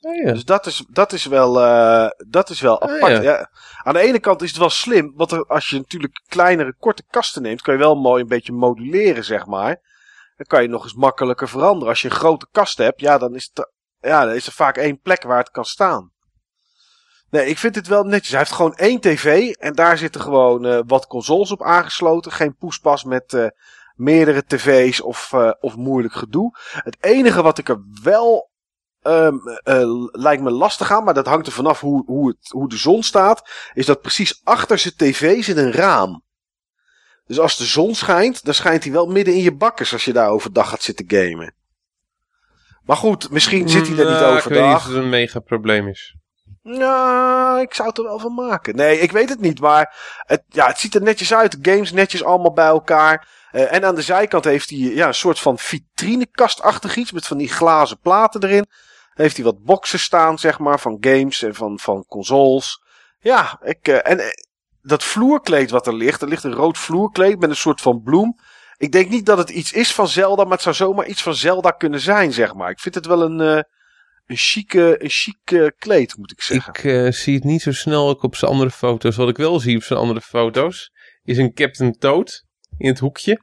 Ja, 0.00 0.12
ja. 0.12 0.32
Dus 0.32 0.44
dat 0.44 0.66
is, 0.66 0.84
dat 0.90 1.12
is 1.12 1.24
wel, 1.26 1.60
eh, 1.60 2.08
dat 2.28 2.50
is 2.50 2.60
wel 2.60 2.80
Ah, 2.80 2.94
apart. 2.94 3.12
ja. 3.12 3.22
Ja. 3.22 3.50
Aan 3.82 3.94
de 3.94 4.00
ene 4.00 4.18
kant 4.18 4.42
is 4.42 4.48
het 4.48 4.58
wel 4.58 4.70
slim, 4.70 5.12
want 5.14 5.32
er, 5.32 5.46
als 5.46 5.68
je 5.68 5.76
natuurlijk 5.76 6.22
kleinere, 6.28 6.74
korte 6.78 7.04
kasten 7.10 7.42
neemt, 7.42 7.62
kan 7.62 7.74
je 7.74 7.80
wel 7.80 7.94
mooi 7.96 8.22
een 8.22 8.28
beetje 8.28 8.52
moduleren, 8.52 9.24
zeg 9.24 9.46
maar. 9.46 9.80
Dan 10.36 10.46
kan 10.46 10.62
je 10.62 10.68
nog 10.68 10.82
eens 10.82 10.94
makkelijker 10.94 11.48
veranderen. 11.48 11.88
Als 11.88 12.02
je 12.02 12.08
een 12.08 12.14
grote 12.14 12.46
kast 12.50 12.78
hebt, 12.78 13.00
ja, 13.00 13.18
dan 13.18 13.34
is, 13.34 13.50
het, 13.52 13.70
ja, 14.00 14.24
dan 14.24 14.34
is 14.34 14.46
er 14.46 14.52
vaak 14.52 14.76
één 14.76 15.00
plek 15.00 15.22
waar 15.22 15.38
het 15.38 15.50
kan 15.50 15.64
staan. 15.64 16.12
Nee, 17.30 17.46
ik 17.46 17.58
vind 17.58 17.74
het 17.74 17.86
wel 17.86 18.04
netjes. 18.04 18.30
Hij 18.30 18.38
heeft 18.38 18.52
gewoon 18.52 18.74
één 18.74 19.00
tv 19.00 19.50
en 19.52 19.72
daar 19.72 19.98
zitten 19.98 20.20
gewoon 20.20 20.66
eh, 20.66 20.80
wat 20.86 21.06
consoles 21.06 21.50
op 21.50 21.62
aangesloten. 21.62 22.32
Geen 22.32 22.56
poespas 22.56 23.04
met 23.04 23.32
eh, 23.32 23.46
meerdere 23.94 24.44
tv's 24.46 25.00
of, 25.00 25.32
eh, 25.32 25.50
of 25.60 25.76
moeilijk 25.76 26.14
gedoe. 26.14 26.56
Het 26.72 26.96
enige 27.00 27.42
wat 27.42 27.58
ik 27.58 27.68
er 27.68 27.82
wel 28.02 28.50
ehm, 29.02 29.36
eh, 29.62 29.82
lijkt 30.12 30.42
me 30.42 30.50
lastig 30.50 30.92
aan, 30.92 31.04
maar 31.04 31.14
dat 31.14 31.26
hangt 31.26 31.46
er 31.46 31.52
vanaf 31.52 31.80
hoe, 31.80 32.04
hoe, 32.06 32.28
het, 32.28 32.48
hoe 32.50 32.68
de 32.68 32.76
zon 32.76 33.02
staat, 33.02 33.50
is 33.74 33.86
dat 33.86 34.00
precies 34.00 34.40
achter 34.44 34.78
zijn 34.78 34.94
tv 34.96 35.42
zit 35.44 35.56
een 35.56 35.72
raam. 35.72 36.24
Dus 37.26 37.38
als 37.38 37.56
de 37.56 37.64
zon 37.64 37.94
schijnt, 37.94 38.44
dan 38.44 38.54
schijnt 38.54 38.84
hij 38.84 38.92
wel 38.92 39.06
midden 39.06 39.34
in 39.34 39.42
je 39.42 39.54
bakkers 39.54 39.92
als 39.92 40.04
je 40.04 40.12
daar 40.12 40.28
overdag 40.28 40.68
gaat 40.68 40.82
zitten 40.82 41.04
gamen. 41.08 41.54
Maar 42.82 42.96
goed, 42.96 43.30
misschien 43.30 43.68
zit 43.68 43.88
hij 43.88 43.98
er 43.98 44.04
niet 44.04 44.20
Nou, 44.20 44.36
Ik 44.36 44.42
weet 44.42 44.50
niet 44.50 44.58
overdag. 44.58 44.76
of 44.76 44.84
het 44.86 44.94
een 45.02 45.08
mega 45.08 45.38
probleem 45.40 45.88
is. 45.88 46.16
Nou, 46.68 47.60
ik 47.60 47.74
zou 47.74 47.88
het 47.88 47.98
er 47.98 48.04
wel 48.04 48.18
van 48.18 48.34
maken. 48.34 48.76
Nee, 48.76 48.98
ik 48.98 49.12
weet 49.12 49.28
het 49.28 49.40
niet, 49.40 49.60
maar 49.60 49.96
het, 50.26 50.42
ja, 50.48 50.66
het 50.66 50.78
ziet 50.78 50.94
er 50.94 51.02
netjes 51.02 51.34
uit. 51.34 51.58
Games 51.62 51.92
netjes 51.92 52.24
allemaal 52.24 52.52
bij 52.52 52.66
elkaar. 52.66 53.28
Eh, 53.50 53.72
en 53.72 53.84
aan 53.84 53.94
de 53.94 54.02
zijkant 54.02 54.44
heeft 54.44 54.70
hij 54.70 54.78
ja, 54.78 55.06
een 55.06 55.14
soort 55.14 55.38
van 55.38 55.58
vitrinekastachtig 55.58 56.96
iets 56.96 57.12
met 57.12 57.26
van 57.26 57.36
die 57.36 57.48
glazen 57.48 58.00
platen 58.00 58.42
erin. 58.42 58.66
Heeft 59.14 59.36
hij 59.36 59.44
wat 59.44 59.62
boxen 59.62 59.98
staan, 59.98 60.38
zeg 60.38 60.58
maar, 60.58 60.80
van 60.80 60.96
games 61.00 61.42
en 61.42 61.54
van, 61.54 61.78
van 61.78 62.04
consoles. 62.08 62.82
Ja, 63.18 63.58
ik, 63.62 63.88
eh, 63.88 64.10
en 64.10 64.18
eh, 64.18 64.26
dat 64.82 65.04
vloerkleed 65.04 65.70
wat 65.70 65.86
er 65.86 65.94
ligt, 65.94 66.22
er 66.22 66.28
ligt 66.28 66.44
een 66.44 66.54
rood 66.54 66.78
vloerkleed 66.78 67.38
met 67.38 67.50
een 67.50 67.56
soort 67.56 67.80
van 67.80 68.02
bloem. 68.02 68.38
Ik 68.76 68.92
denk 68.92 69.08
niet 69.08 69.26
dat 69.26 69.38
het 69.38 69.50
iets 69.50 69.72
is 69.72 69.94
van 69.94 70.08
Zelda, 70.08 70.42
maar 70.42 70.52
het 70.52 70.62
zou 70.62 70.74
zomaar 70.74 71.06
iets 71.06 71.22
van 71.22 71.34
Zelda 71.34 71.70
kunnen 71.70 72.00
zijn, 72.00 72.32
zeg 72.32 72.54
maar. 72.54 72.70
Ik 72.70 72.80
vind 72.80 72.94
het 72.94 73.06
wel 73.06 73.22
een, 73.22 73.64
een 74.28 74.36
chique, 74.36 75.02
een 75.02 75.10
chique 75.10 75.74
kleed, 75.78 76.16
moet 76.16 76.32
ik 76.32 76.40
zeggen. 76.40 76.72
Ik 76.72 76.84
eh, 76.84 77.12
zie 77.12 77.34
het 77.34 77.44
niet 77.44 77.62
zo 77.62 77.72
snel 77.72 78.08
ook 78.08 78.22
op 78.22 78.36
zijn 78.36 78.50
andere 78.50 78.70
foto's. 78.70 79.16
Wat 79.16 79.28
ik 79.28 79.36
wel 79.36 79.60
zie 79.60 79.76
op 79.76 79.82
zijn 79.82 79.98
andere 79.98 80.20
foto's 80.20 80.92
is 81.22 81.38
een 81.38 81.52
Captain 81.54 81.92
Toad 81.92 82.44
in 82.76 82.88
het 82.88 82.98
hoekje. 82.98 83.42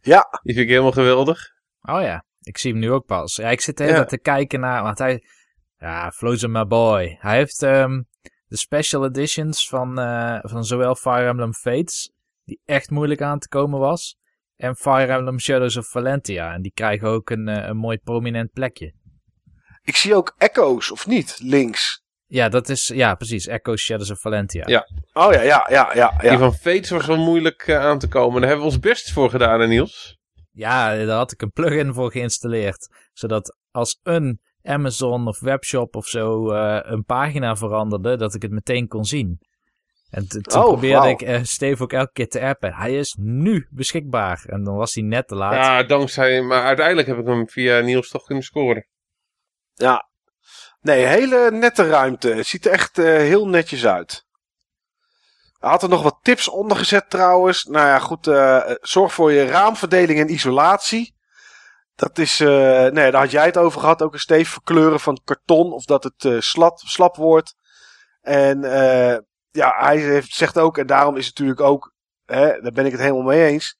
Ja. 0.00 0.28
Die 0.42 0.54
vind 0.54 0.64
ik 0.64 0.68
helemaal 0.68 0.92
geweldig. 0.92 1.38
Oh 1.82 2.02
ja, 2.02 2.24
ik 2.40 2.58
zie 2.58 2.70
hem 2.70 2.80
nu 2.80 2.90
ook 2.90 3.06
pas. 3.06 3.34
Ja, 3.36 3.48
ik 3.50 3.60
zit 3.60 3.78
Ja. 3.78 3.86
tijd 3.86 4.08
te 4.08 4.18
kijken 4.18 4.60
naar, 4.60 4.82
want 4.82 4.98
hij, 4.98 5.22
ja, 5.78 6.10
Frozen 6.10 6.50
my 6.50 6.64
boy. 6.66 7.16
Hij 7.20 7.36
heeft 7.36 7.62
ehm, 7.62 8.02
de 8.46 8.56
special 8.56 9.04
editions 9.04 9.68
van, 9.68 9.98
eh, 9.98 10.38
van 10.42 10.64
zowel 10.64 10.94
Fire 10.94 11.26
Emblem 11.28 11.54
Fates, 11.54 12.10
die 12.44 12.60
echt 12.64 12.90
moeilijk 12.90 13.22
aan 13.22 13.38
te 13.38 13.48
komen 13.48 13.78
was, 13.78 14.16
en 14.56 14.76
Fire 14.76 15.12
Emblem 15.12 15.40
Shadows 15.40 15.76
of 15.76 15.86
Valentia. 15.88 16.52
En 16.54 16.62
die 16.62 16.72
krijgen 16.72 17.08
ook 17.08 17.30
een, 17.30 17.48
eh, 17.48 17.68
een 17.68 17.76
mooi 17.76 17.98
prominent 17.98 18.52
plekje. 18.52 18.94
Ik 19.86 19.96
zie 19.96 20.14
ook 20.14 20.34
echo's, 20.38 20.90
of 20.90 21.06
niet? 21.06 21.38
Links. 21.42 22.04
Ja, 22.26 22.48
dat 22.48 22.68
is, 22.68 22.86
ja, 22.94 23.14
precies, 23.14 23.46
Echo 23.46 23.76
Shadows 23.76 24.10
of 24.10 24.20
Valentia. 24.20 24.64
Ja. 24.66 24.88
Oh 25.12 25.32
ja, 25.32 25.42
ja, 25.42 25.66
ja, 25.70 25.90
ja. 25.94 26.14
Die 26.20 26.30
ja. 26.30 26.38
van 26.38 26.54
Fates 26.54 26.90
was 26.90 27.06
wel 27.06 27.16
moeilijk 27.18 27.62
eh, 27.62 27.78
aan 27.78 27.98
te 27.98 28.08
komen. 28.08 28.40
Daar 28.40 28.50
hebben 28.50 28.66
we 28.66 28.72
ons 28.72 28.80
best 28.80 29.12
voor 29.12 29.30
gedaan, 29.30 29.60
hè, 29.60 29.66
Niels? 29.66 30.18
Ja, 30.52 31.04
daar 31.04 31.16
had 31.16 31.32
ik 31.32 31.42
een 31.42 31.52
plugin 31.52 31.94
voor 31.94 32.10
geïnstalleerd. 32.10 32.88
Zodat 33.12 33.56
als 33.70 34.00
een 34.02 34.40
Amazon 34.62 35.26
of 35.26 35.40
webshop 35.40 35.96
of 35.96 36.06
zo 36.06 36.50
eh, 36.50 36.78
een 36.82 37.04
pagina 37.04 37.56
veranderde, 37.56 38.16
dat 38.16 38.34
ik 38.34 38.42
het 38.42 38.50
meteen 38.50 38.88
kon 38.88 39.04
zien. 39.04 39.38
En 40.10 40.28
toen 40.28 40.42
Oh, 40.54 40.64
probeerde 40.64 41.08
ik 41.08 41.22
eh, 41.22 41.42
Steve 41.42 41.82
ook 41.82 41.92
elke 41.92 42.12
keer 42.12 42.28
te 42.28 42.40
appen. 42.40 42.74
Hij 42.74 42.98
is 42.98 43.16
nu 43.20 43.66
beschikbaar. 43.70 44.44
En 44.46 44.64
dan 44.64 44.76
was 44.76 44.94
hij 44.94 45.04
net 45.04 45.28
te 45.28 45.34
laat. 45.34 45.52
Ja, 45.52 45.82
dankzij... 45.82 46.42
Maar 46.42 46.62
uiteindelijk 46.64 47.08
heb 47.08 47.18
ik 47.18 47.26
hem 47.26 47.48
via 47.48 47.80
Niels 47.80 48.08
toch 48.08 48.24
kunnen 48.24 48.44
scoren. 48.44 48.86
Ja. 49.76 50.08
Nee, 50.80 51.04
hele 51.04 51.50
nette 51.50 51.88
ruimte. 51.88 52.28
Het 52.34 52.46
ziet 52.46 52.66
er 52.66 52.72
echt 52.72 52.98
eh, 52.98 53.04
heel 53.04 53.48
netjes 53.48 53.86
uit. 53.86 54.26
Hij 55.58 55.70
had 55.70 55.82
er 55.82 55.88
nog 55.88 56.02
wat 56.02 56.18
tips 56.22 56.48
onder 56.48 56.76
gezet 56.76 57.10
trouwens. 57.10 57.64
Nou 57.64 57.86
ja, 57.86 57.98
goed. 57.98 58.26
eh, 58.26 58.70
zorg 58.80 59.14
voor 59.14 59.32
je 59.32 59.46
raamverdeling 59.46 60.20
en 60.20 60.32
isolatie. 60.32 61.14
Dat 61.94 62.18
is, 62.18 62.40
eh, 62.40 62.48
nee, 62.86 63.10
daar 63.10 63.20
had 63.20 63.30
jij 63.30 63.44
het 63.46 63.56
over 63.56 63.80
gehad. 63.80 64.02
Ook 64.02 64.12
een 64.12 64.18
steef 64.18 64.48
verkleuren 64.48 65.00
van 65.00 65.20
karton 65.24 65.72
of 65.72 65.84
dat 65.84 66.04
het 66.04 66.44
slat, 66.44 66.82
slap 66.86 67.16
wordt. 67.16 67.54
En 68.20 68.60
ja, 69.50 69.74
hij 69.78 69.98
heeft, 69.98 70.34
zegt 70.34 70.58
ook, 70.58 70.78
en 70.78 70.86
daarom 70.86 71.16
is 71.16 71.26
het 71.26 71.38
natuurlijk 71.38 71.68
ook, 71.68 71.92
hè, 72.24 72.60
daar 72.60 72.72
ben 72.72 72.86
ik 72.86 72.92
het 72.92 73.00
helemaal 73.00 73.22
mee 73.22 73.46
eens. 73.46 73.78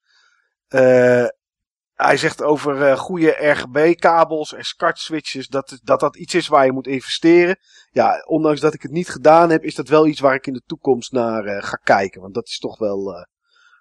Hij 1.96 2.16
zegt 2.16 2.42
over 2.42 2.82
eh, 2.82 2.96
goede 2.98 3.30
RGB-kabels 3.38 4.52
en 4.54 4.64
SCART-switches, 4.64 5.48
dat, 5.48 5.78
dat 5.82 6.00
dat 6.00 6.16
iets 6.16 6.34
is 6.34 6.48
waar 6.48 6.64
je 6.64 6.72
moet 6.72 6.86
investeren. 6.86 7.58
Ja, 7.90 8.24
ondanks 8.26 8.60
dat 8.60 8.74
ik 8.74 8.82
het 8.82 8.90
niet 8.90 9.08
gedaan 9.08 9.50
heb, 9.50 9.62
is 9.62 9.74
dat 9.74 9.88
wel 9.88 10.06
iets 10.06 10.20
waar 10.20 10.34
ik 10.34 10.46
in 10.46 10.52
de 10.52 10.62
toekomst 10.66 11.12
naar 11.12 11.44
eh, 11.44 11.62
ga 11.62 11.76
kijken. 11.76 12.20
Want 12.20 12.34
dat 12.34 12.46
is 12.46 12.58
toch 12.58 12.78
wel, 12.78 13.14
eh, 13.14 13.22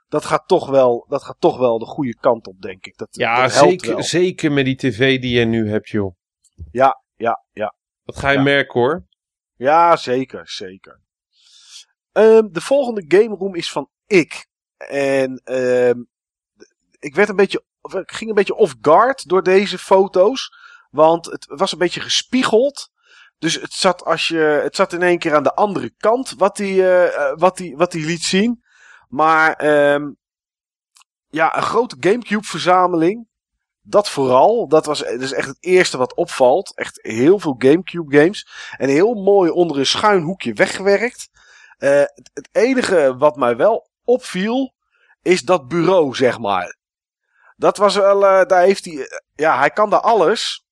dat 0.08 0.26
gaat 0.26 0.48
toch 0.48 0.70
wel, 0.70 1.06
dat 1.10 1.24
gaat 1.24 1.40
toch 1.40 1.58
wel 1.58 1.80
de 1.80 1.86
goede 1.86 2.16
kant 2.16 2.48
op, 2.48 2.62
denk 2.62 2.86
ik. 2.86 2.98
Dat, 2.98 3.08
Ja, 3.12 3.42
dat 3.42 3.54
helpt 3.54 3.70
zeker, 3.70 3.90
wel. 3.94 4.04
zeker 4.04 4.52
met 4.52 4.66
die 4.66 4.76
tv 4.76 5.20
die 5.22 5.40
je 5.40 5.46
nu 5.46 5.70
hebt, 5.70 5.90
joh. 5.90 6.16
Ja, 6.72 7.02
ja, 7.16 7.44
ja. 7.52 7.76
Dat 8.04 8.18
ga 8.18 8.30
je 8.30 8.38
Ja. 8.38 8.44
merken, 8.44 8.80
hoor. 8.80 9.06
Ja, 9.56 9.96
zeker, 9.96 10.50
zeker. 10.50 11.00
Ehm, 12.12 12.48
de 12.52 12.62
volgende 12.62 13.06
game 13.08 13.36
room 13.36 13.56
is 13.56 13.72
van 13.72 13.90
ik. 14.06 14.48
En 14.78 15.42
ehm, 15.44 16.00
ik 17.00 17.16
werd 17.16 17.30
een 17.30 17.36
beetje, 17.36 17.64
ik 17.94 18.12
ging 18.12 18.30
een 18.30 18.36
beetje 18.36 18.56
off 18.56 18.76
guard 18.82 19.30
door 19.30 19.44
deze 19.44 19.78
foto's. 19.78 20.54
Want 20.90 21.26
het 21.26 21.46
was 21.48 21.72
een 21.72 21.78
beetje 21.78 22.02
gespiegeld. 22.02 22.90
Dus 23.38 23.62
het 23.62 23.74
zat, 23.74 24.06
als 24.06 24.28
je, 24.28 24.38
het 24.38 24.76
zat 24.76 24.94
in 24.94 25.02
één 25.02 25.20
keer 25.20 25.36
aan 25.36 25.44
de 25.44 25.54
andere 25.54 25.94
kant 25.98 26.34
wat 26.38 26.58
hij 26.58 26.68
eh, 26.68 27.06
eh, 27.16 27.38
wat 27.38 27.58
die, 27.58 27.78
wat 27.78 27.92
die 27.92 28.06
liet 28.06 28.24
zien. 28.24 28.64
Maar 29.08 29.54
ehm, 29.54 30.12
ja, 31.28 31.58
een 31.58 31.64
grote 31.64 31.96
Gamecube 32.00 32.46
verzameling. 32.46 33.28
Dat 33.82 34.10
vooral. 34.10 34.68
Dat 34.68 34.86
was 34.86 35.00
dat 35.00 35.22
is 35.22 35.34
echt 35.34 35.48
het 35.48 35.64
eerste 35.64 35.98
wat 35.98 36.16
opvalt. 36.16 36.76
Echt 36.76 37.00
heel 37.02 37.40
veel 37.40 37.56
Gamecube 37.58 38.18
games. 38.18 38.48
En 38.78 38.90
heel 38.90 39.14
mooi 39.14 39.50
onder 39.50 39.78
een 39.78 39.86
schuin 39.86 40.22
hoekje 40.22 40.54
weggewerkt. 40.54 41.30
Eh, 41.78 42.04
het 42.34 42.50
enige 42.52 43.16
wat 43.18 43.36
mij 43.36 43.56
wel 43.56 43.90
opviel, 44.04 44.74
is 45.22 45.42
dat 45.42 45.68
bureau, 45.68 46.16
zeg 46.16 46.40
maar. 46.40 46.78
Dat 47.56 47.78
was 47.78 47.96
wel, 47.96 48.26
eh, 48.26 48.46
daar 48.46 48.62
heeft 48.62 48.86
hij, 48.86 48.94
eh, 48.94 49.18
ja, 49.34 49.58
hij 49.58 49.70
kan 49.70 49.90
daar 49.90 50.00
alles. 50.00 50.64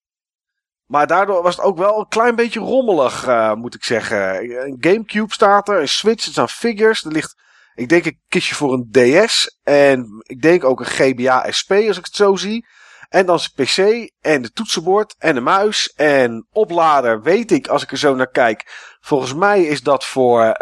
Maar 0.85 1.07
daardoor 1.07 1.43
was 1.43 1.55
het 1.55 1.65
ook 1.65 1.77
wel 1.77 1.99
een 1.99 2.07
klein 2.07 2.35
beetje 2.35 2.59
rommelig, 2.59 3.27
eh, 3.27 3.53
moet 3.53 3.75
ik 3.75 3.83
zeggen. 3.83 4.39
Een 4.65 4.77
Gamecube 4.79 5.33
staat 5.33 5.69
er, 5.69 5.81
een 5.81 5.89
Switch, 5.89 6.25
er 6.25 6.31
staan 6.31 6.49
figures. 6.49 7.03
Er 7.03 7.11
ligt, 7.11 7.41
ik 7.73 7.89
denk 7.89 8.05
een 8.05 8.19
kistje 8.27 8.55
voor 8.55 8.73
een 8.73 8.89
DS. 8.91 9.59
En 9.63 10.23
ik 10.23 10.41
denk 10.41 10.63
ook 10.63 10.79
een 10.79 10.85
GBA 10.85 11.51
SP, 11.59 11.71
als 11.71 11.97
ik 11.97 12.05
het 12.05 12.15
zo 12.15 12.35
zie. 12.35 12.65
En 13.09 13.25
dan 13.25 13.39
zijn 13.39 13.53
PC 13.55 14.09
en 14.21 14.41
de 14.41 14.51
toetsenbord 14.51 15.15
en 15.17 15.35
de 15.35 15.41
muis 15.41 15.93
en 15.93 16.47
oplader, 16.51 17.21
weet 17.21 17.51
ik 17.51 17.67
als 17.67 17.83
ik 17.83 17.91
er 17.91 17.97
zo 17.97 18.15
naar 18.15 18.31
kijk. 18.31 18.63
Volgens 18.99 19.33
mij 19.33 19.63
is 19.63 19.81
dat 19.81 20.05
voor 20.05 20.57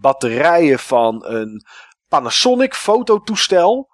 batterijen 0.00 0.78
van 0.78 1.24
een 1.26 1.64
Panasonic 2.08 2.74
fototoestel. 2.74 3.91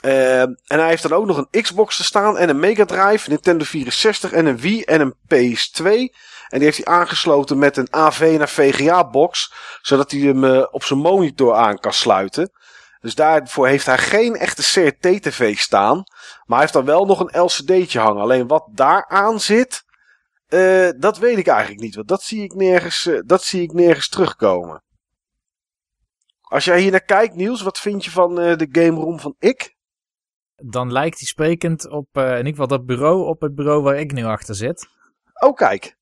Eh, 0.00 0.40
en 0.42 0.58
hij 0.66 0.88
heeft 0.88 1.02
dan 1.02 1.12
ook 1.12 1.26
nog 1.26 1.36
een 1.36 1.62
Xbox 1.62 1.96
te 1.96 2.04
staan 2.04 2.38
en 2.38 2.48
een 2.48 2.58
Mega 2.58 2.84
Drive, 2.84 3.28
Nintendo 3.28 3.64
64 3.64 4.32
en 4.32 4.46
een 4.46 4.58
Wii 4.58 4.82
en 4.82 5.00
een 5.00 5.14
PS2. 5.28 6.14
En 6.50 6.58
die 6.58 6.64
heeft 6.64 6.84
hij 6.84 6.94
aangesloten 6.94 7.58
met 7.58 7.76
een 7.76 7.94
AV 7.94 8.34
naar 8.38 8.48
VGA 8.48 9.08
box, 9.08 9.52
zodat 9.82 10.10
hij 10.10 10.20
hem 10.20 10.44
eh, 10.44 10.66
op 10.70 10.84
zijn 10.84 10.98
monitor 10.98 11.54
aan 11.54 11.78
kan 11.78 11.92
sluiten. 11.92 12.50
Dus 13.00 13.14
daarvoor 13.14 13.66
heeft 13.66 13.86
hij 13.86 13.98
geen 13.98 14.36
echte 14.36 14.62
CRT-TV 14.62 15.58
staan. 15.58 15.96
Maar 15.96 16.04
hij 16.46 16.60
heeft 16.60 16.72
dan 16.72 16.84
wel 16.84 17.04
nog 17.04 17.20
een 17.20 17.40
LCD'tje 17.40 17.98
hangen. 17.98 18.22
Alleen 18.22 18.46
wat 18.46 18.68
daar 18.70 19.06
aan 19.08 19.40
zit, 19.40 19.82
eh, 20.46 20.88
dat 20.96 21.18
weet 21.18 21.38
ik 21.38 21.46
eigenlijk 21.46 21.80
niet. 21.80 21.94
Want 21.94 22.08
dat 22.08 22.22
zie 22.22 22.42
ik 22.42 22.54
nergens, 22.54 23.06
eh, 23.06 23.20
dat 23.24 23.42
zie 23.42 23.62
ik 23.62 23.72
nergens 23.72 24.08
terugkomen. 24.08 24.82
Als 26.40 26.64
jij 26.64 26.80
hier 26.80 26.90
naar 26.90 27.04
kijkt, 27.04 27.34
Niels, 27.34 27.62
wat 27.62 27.78
vind 27.78 28.04
je 28.04 28.10
van 28.10 28.34
de 28.34 28.68
game 28.72 29.00
room 29.00 29.20
van 29.20 29.34
ik? 29.38 29.78
Dan 30.62 30.92
lijkt 30.92 31.18
hij 31.18 31.26
sprekend 31.26 31.88
op 31.88 32.08
eh, 32.12 32.30
in 32.30 32.36
ieder 32.36 32.50
geval 32.50 32.66
dat 32.66 32.86
bureau 32.86 33.26
op 33.26 33.40
het 33.40 33.54
bureau 33.54 33.82
waar 33.82 33.98
ik 33.98 34.12
nu 34.12 34.24
achter 34.24 34.54
zit. 34.54 34.88
Oh, 35.40 35.54
kijk. 35.54 35.98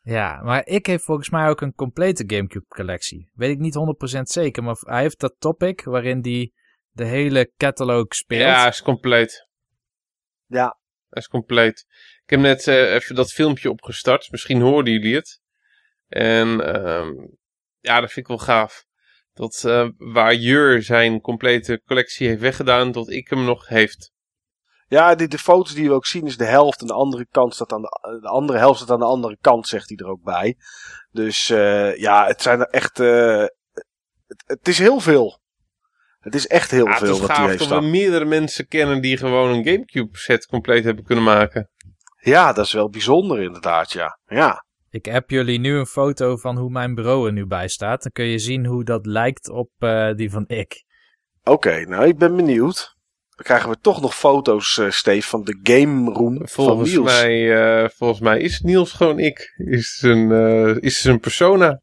Ja, 0.00 0.42
maar 0.42 0.66
ik 0.66 0.86
heeft 0.86 1.04
volgens 1.04 1.30
mij 1.30 1.48
ook 1.48 1.60
een 1.60 1.74
complete 1.74 2.24
Gamecube 2.26 2.66
collectie. 2.68 3.30
Weet 3.34 3.50
ik 3.50 3.58
niet 3.58 3.74
100% 4.18 4.20
zeker, 4.22 4.62
maar 4.62 4.76
hij 4.80 5.00
heeft 5.00 5.20
dat 5.20 5.34
topic 5.38 5.84
waarin 5.84 6.18
hij 6.22 6.52
de 6.90 7.04
hele 7.04 7.52
catalog 7.56 8.14
speelt. 8.14 8.40
Ja, 8.40 8.68
is 8.68 8.82
compleet. 8.82 9.48
Ja. 10.46 10.78
Hij 11.08 11.22
is 11.22 11.28
compleet. 11.28 11.86
Ik 12.22 12.30
heb 12.30 12.40
net 12.40 12.66
eh, 12.66 12.94
even 12.94 13.14
dat 13.14 13.32
filmpje 13.32 13.70
opgestart. 13.70 14.30
Misschien 14.30 14.60
hoorden 14.60 14.92
jullie 14.92 15.14
het. 15.14 15.40
En 16.08 16.74
ehm, 16.74 17.12
ja, 17.80 18.00
dat 18.00 18.12
vind 18.12 18.16
ik 18.16 18.26
wel 18.26 18.38
gaaf. 18.38 18.86
Dat 19.38 19.62
eh, 19.66 19.88
waar 19.96 20.34
Jur 20.34 20.82
zijn 20.82 21.20
complete 21.20 21.82
collectie 21.86 22.28
heeft 22.28 22.40
weggedaan, 22.40 22.92
tot 22.92 23.10
ik 23.10 23.28
hem 23.28 23.44
nog 23.44 23.68
heeft. 23.68 24.12
Ja, 24.86 25.14
de, 25.14 25.28
de 25.28 25.38
foto's 25.38 25.74
die 25.74 25.88
we 25.88 25.94
ook 25.94 26.06
zien 26.06 26.26
is 26.26 26.36
de 26.36 26.44
helft. 26.44 26.80
En 26.80 26.86
de 26.86 26.92
andere 26.92 27.26
kant 27.30 27.54
staat 27.54 27.72
aan 27.72 27.82
de, 27.82 28.18
de 28.22 28.28
andere 28.28 28.58
helft 28.58 28.78
staat 28.78 28.90
aan 28.90 28.98
de 28.98 29.04
andere 29.04 29.38
kant, 29.40 29.66
zegt 29.68 29.88
hij 29.88 29.96
er 29.98 30.06
ook 30.10 30.22
bij. 30.22 30.56
Dus 31.10 31.50
eh, 31.50 31.96
ja, 31.96 32.26
het 32.26 32.42
zijn 32.42 32.60
er 32.60 32.66
echt. 32.66 33.00
eh, 33.00 33.44
het, 34.26 34.42
het 34.46 34.68
is 34.68 34.78
heel 34.78 35.00
veel. 35.00 35.40
Het 36.18 36.34
is 36.34 36.46
echt 36.46 36.70
heel 36.70 36.86
Ja, 36.86 36.96
veel 36.98 37.18
wat 37.20 37.28
hij 37.36 37.46
heeft 37.46 37.58
dat 37.58 37.68
we 37.68 37.74
staan. 37.74 37.90
meerdere 37.90 38.24
mensen 38.24 38.66
kennen 38.66 39.00
die 39.00 39.16
gewoon 39.16 39.50
een 39.50 39.64
Gamecube 39.64 40.18
set 40.18 40.46
compleet 40.46 40.84
hebben 40.84 41.04
kunnen 41.04 41.24
maken. 41.24 41.70
Ja, 42.20 42.52
dat 42.52 42.64
is 42.66 42.72
wel 42.72 42.90
bijzonder 42.90 43.42
inderdaad, 43.42 43.92
ja. 43.92 44.18
Ja, 44.26 44.64
Ik 44.90 45.04
heb 45.04 45.30
jullie 45.30 45.58
nu 45.58 45.78
een 45.78 45.86
foto 45.86 46.36
van 46.36 46.56
hoe 46.56 46.70
mijn 46.70 46.94
bureau 46.94 47.26
er 47.26 47.32
nu 47.32 47.46
bij 47.46 47.68
staat. 47.68 48.02
Dan 48.02 48.12
kun 48.12 48.24
je 48.24 48.38
zien 48.38 48.66
hoe 48.66 48.84
dat 48.84 49.06
lijkt 49.06 49.48
op 49.48 49.70
eh, 49.78 50.14
die 50.14 50.30
van 50.30 50.44
ik. 50.46 50.84
oké. 51.44 51.84
nou, 51.86 52.06
ik 52.06 52.18
ben 52.18 52.36
benieuwd. 52.36 52.96
Dan 53.36 53.46
krijgen 53.46 53.70
we 53.70 53.78
toch 53.80 54.00
nog 54.00 54.14
foto's, 54.16 54.78
eh 54.78 54.90
Steve, 54.90 55.28
van 55.28 55.44
de 55.44 55.60
game 55.62 56.12
room 56.12 56.36
van 56.36 56.48
Volgens 56.48 56.90
Niels. 56.90 57.04
mij, 57.04 57.56
eh, 57.82 57.88
volgens 57.88 58.20
mij 58.20 58.40
is 58.40 58.60
Niels 58.60 58.92
gewoon 58.92 59.18
ik. 59.18 59.54
Is 59.56 60.02
een, 60.02 60.32
eh, 60.32 60.76
is 60.82 61.04
een 61.04 61.20
persona. 61.20 61.80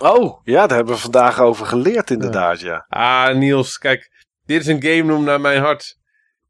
Oh, 0.00 0.40
ja, 0.44 0.66
daar 0.66 0.76
hebben 0.76 0.94
we 0.94 1.00
vandaag 1.00 1.40
over 1.40 1.66
geleerd 1.66 2.10
inderdaad, 2.10 2.60
ja. 2.60 2.84
Ah, 2.88 3.36
Niels, 3.36 3.78
kijk. 3.78 4.26
Dit 4.44 4.60
is 4.60 4.66
een 4.66 4.82
game 4.82 5.12
room 5.12 5.24
naar 5.24 5.40
mijn 5.40 5.60
hart. 5.60 5.96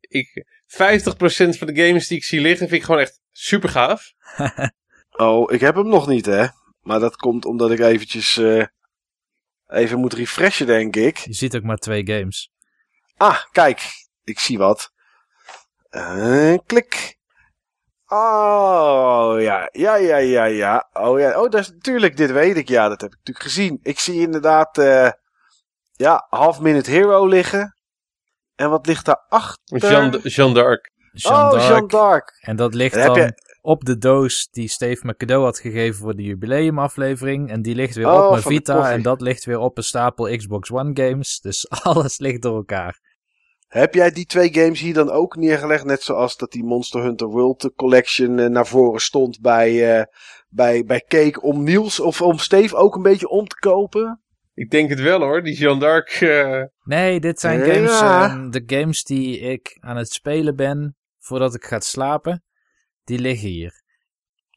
Ik, 0.01 0.45
50% 0.67 1.59
van 1.59 1.67
de 1.67 1.87
games 1.87 2.09
die 2.09 2.17
ik 2.17 2.25
zie 2.25 2.41
liggen 2.41 2.69
vind 2.69 2.81
ik 2.81 2.87
gewoon 2.87 3.01
echt 3.01 3.21
super 3.31 3.69
gaaf. 3.69 4.13
Oh, 5.21 5.53
ik 5.53 5.61
heb 5.61 5.75
hem 5.75 5.89
nog 5.89 6.07
niet, 6.07 6.27
hè. 6.27 6.47
Maar 6.81 7.01
dat 7.01 7.17
komt 7.17 7.45
omdat 7.45 7.71
ik 7.71 7.79
eventjes 7.79 8.37
eh, 8.37 8.65
even 9.67 9.99
moet 9.99 10.13
refreshen, 10.13 10.67
denk 10.67 10.97
ik. 10.97 11.17
Je 11.19 11.33
ziet 11.33 11.57
ook 11.57 11.63
maar 11.63 11.77
twee 11.77 12.07
games. 12.07 12.51
Ah, 13.17 13.43
kijk. 13.53 13.83
Ik 14.25 14.39
zie 14.39 14.59
wat. 14.59 14.91
Eh, 15.89 16.55
klik. 16.67 17.17
Oh, 18.07 19.35
ja. 19.39 19.69
Ja, 19.73 19.95
ja, 19.97 20.17
ja, 20.17 20.45
ja. 20.45 20.89
Oh, 20.93 21.19
ja. 21.19 21.41
Oh, 21.41 21.51
dat 21.51 21.61
is 21.61 21.71
natuurlijk, 21.71 22.17
dit 22.17 22.31
weet 22.31 22.57
ik. 22.57 22.69
Ja, 22.69 22.89
dat 22.89 23.01
heb 23.01 23.11
ik 23.11 23.17
natuurlijk 23.17 23.47
gezien. 23.47 23.79
Ik 23.83 23.99
zie 23.99 24.21
inderdaad, 24.21 24.79
eh, 24.79 25.11
ja, 25.93 26.27
Half 26.29 26.61
Minute 26.61 26.91
Hero 26.91 27.27
liggen. 27.27 27.77
En 28.55 28.71
wat 28.71 28.87
ligt 28.87 29.05
daar 29.05 29.25
achter? 29.29 29.79
Jean, 29.79 30.11
Jean 30.23 30.55
d'Arc. 30.55 30.91
Jeanne 31.13 31.57
oh. 31.57 31.69
Jean 31.69 31.87
d'Arc. 31.87 32.39
En 32.41 32.57
dat 32.57 32.75
ligt 32.75 32.95
Dan 32.95 33.03
heb 33.03 33.15
dan 33.15 33.25
je- 33.25 33.48
op 33.61 33.85
de 33.85 33.99
doos 33.99 34.49
die 34.51 34.69
Steve 34.69 35.07
me 35.07 35.17
cadeau 35.17 35.45
had 35.45 35.59
gegeven 35.59 36.01
voor 36.01 36.17
de 36.17 36.23
jubileumaflevering. 36.23 37.51
En 37.51 37.63
die 37.63 37.75
ligt 37.75 37.95
weer 37.95 38.07
Oh, 38.07 38.19
op 38.19 38.31
mijn 38.31 38.43
van 38.43 38.53
de 38.53 38.59
Vita. 38.59 38.93
En 38.93 39.03
dat 39.03 39.21
ligt 39.21 39.45
weer 39.45 39.59
op 39.59 39.77
een 39.77 39.83
stapel 39.85 40.37
Xbox 40.37 40.71
One 40.71 40.91
games. 40.95 41.41
Dus 41.41 41.69
alles 41.83 42.19
ligt 42.19 42.43
door 42.43 42.57
elkaar. 42.57 43.01
Heb 43.69 43.95
jij 43.95 44.11
die 44.11 44.27
twee 44.27 44.55
games 44.55 44.81
hier 44.81 44.95
dan 44.95 45.11
ook 45.11 45.37
neergelegd? 45.37 45.85
Net 45.85 46.03
zoals 46.03 46.37
dat 46.37 46.53
die 46.53 46.65
Monster 46.65 47.03
Hunter 47.03 47.27
World 47.27 47.71
Collection 47.77 48.39
eh, 48.39 48.47
naar 48.49 48.67
voren 48.67 49.01
stond 49.01 49.41
bij, 49.41 49.99
eh, 49.99 50.05
bij, 50.49 50.85
bij 50.85 51.05
Cake 51.09 51.41
om 51.41 51.63
Niels 51.63 52.01
of 52.01 52.23
om 52.23 52.39
Steve 52.39 52.77
ook 52.77 52.95
een 52.97 53.03
beetje 53.03 53.29
om 53.29 53.47
te 53.47 53.57
kopen? 53.57 54.23
Ik 54.55 54.71
denk 54.71 54.89
het 54.91 55.01
wel 55.01 55.21
hoor, 55.21 55.43
die 55.43 55.55
Jean 55.57 55.79
d'Arc. 55.79 56.09
eh, 56.11 56.63
Nee, 56.85 57.21
dit 57.21 57.41
zijn 57.41 57.59
Ja. 57.59 57.75
games, 57.75 58.01
ehm, 58.01 58.51
de 58.51 58.63
games 58.67 59.03
die 59.03 59.39
ik 59.39 59.77
aan 59.81 59.97
het 59.97 60.13
spelen 60.13 60.57
ben 60.57 60.97
voordat 61.19 61.55
ik 61.55 61.65
ga 61.65 61.81
slapen. 61.81 62.43
Die 63.09 63.19
liggen 63.19 63.49
hier. 63.49 63.83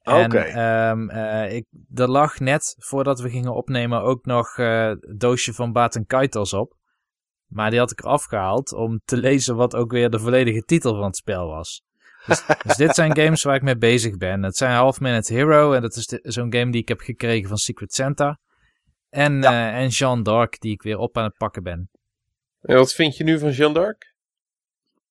Oké. 0.04 0.38
En 0.38 0.56
ehm, 0.56 1.10
eh, 1.10 1.56
ik, 1.56 1.66
er 1.94 2.10
lag 2.10 2.40
net, 2.40 2.76
voordat 2.78 3.20
we 3.20 3.30
gingen 3.30 3.54
opnemen, 3.54 4.02
ook 4.02 4.26
nog 4.26 4.58
eh, 4.58 4.88
het 4.88 5.20
doosje 5.20 5.54
van 5.54 5.72
Baten 5.72 6.06
Kaitos 6.06 6.54
op. 6.54 6.76
Maar 7.48 7.70
die 7.70 7.80
had 7.80 7.92
ik 7.92 8.00
eraf 8.00 8.24
gehaald 8.24 8.74
om 8.74 9.02
te 9.06 9.18
lezen 9.28 9.56
wat 9.56 9.76
ook 9.76 9.92
weer 9.92 10.10
de 10.10 10.20
volledige 10.20 10.62
titel 10.62 10.96
van 10.96 11.04
het 11.04 11.16
spel 11.16 11.48
was. 11.48 11.84
Dus, 12.26 12.46
dus 12.66 12.76
dit 12.76 12.96
zijn 12.96 13.16
games 13.16 13.44
waar 13.44 13.56
ik 13.56 13.62
mee 13.62 13.78
bezig 13.78 14.18
ben. 14.18 14.44
Het 14.44 14.58
zijn 14.58 14.76
Half 14.76 15.00
Minute 15.00 15.34
Hero 15.34 15.74
en 15.74 15.82
dat 15.82 15.96
is 15.96 16.06
zo'n 16.06 16.54
game 16.54 16.72
die 16.72 16.82
ik 16.82 16.88
heb 16.88 17.00
gekregen 17.00 17.48
van 17.48 17.58
Secret 17.58 17.94
Santa. 17.94 18.40
En, 19.10 19.44
eh 19.44 19.76
en 19.76 19.88
Jean 19.88 20.24
d'Arc 20.24 20.60
die 20.60 20.72
ik 20.72 20.82
weer 20.82 20.98
op 20.98 21.18
aan 21.18 21.24
het 21.24 21.38
pakken 21.38 21.64
ben. 21.64 21.90
en 22.62 22.76
wat 22.76 22.94
vind 22.94 23.18
je 23.18 23.24
nu 23.24 23.40
van 23.40 23.52
Jean 23.52 23.74
d'Arc? 23.74 24.14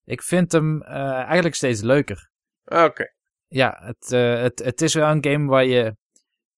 Ik 0.05 0.23
vind 0.23 0.53
hem 0.53 0.83
eigenlijk 0.83 1.55
steeds 1.55 1.81
leuker. 1.81 2.31
Ah, 2.65 2.85
Oké. 2.85 3.19
Ja, 3.53 3.81
het, 3.83 4.13
eh, 4.13 4.41
het, 4.41 4.59
het 4.65 4.81
is 4.81 4.95
wel 4.95 5.11
een 5.11 5.25
game 5.25 5.47
waar 5.49 5.65
je... 5.65 5.97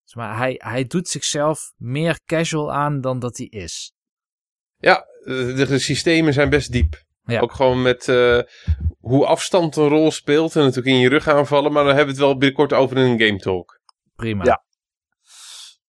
zeg 0.04 0.14
Maar 0.14 0.36
hij, 0.36 0.54
hij 0.58 0.84
doet 0.84 1.08
zichzelf 1.08 1.72
meer 1.76 2.20
casual 2.24 2.72
aan 2.72 3.00
dan 3.00 3.18
dat 3.18 3.36
hij 3.36 3.46
is. 3.46 3.92
Ja, 4.76 5.06
de, 5.24 5.66
de 5.68 5.78
systemen 5.78 6.32
zijn 6.32 6.50
best 6.50 6.72
diep. 6.72 7.02
Ja. 7.24 7.40
Ook 7.40 7.52
gewoon 7.52 7.82
met 7.82 8.08
eh, 8.08 8.38
hoe 8.98 9.26
afstand 9.26 9.76
een 9.76 9.88
rol 9.88 10.10
speelt 10.10 10.56
en 10.56 10.60
natuurlijk 10.60 10.94
in 10.94 11.00
je 11.00 11.08
rug 11.08 11.28
aanvallen. 11.28 11.72
Maar 11.72 11.84
dan 11.84 11.94
hebben 11.94 12.14
we 12.14 12.20
het 12.20 12.28
wel 12.28 12.38
binnenkort 12.38 12.72
over 12.72 12.96
in 12.96 13.10
een 13.10 13.20
game 13.20 13.38
talk. 13.38 13.80
Prima. 14.14 14.44
Ja. 14.44 14.64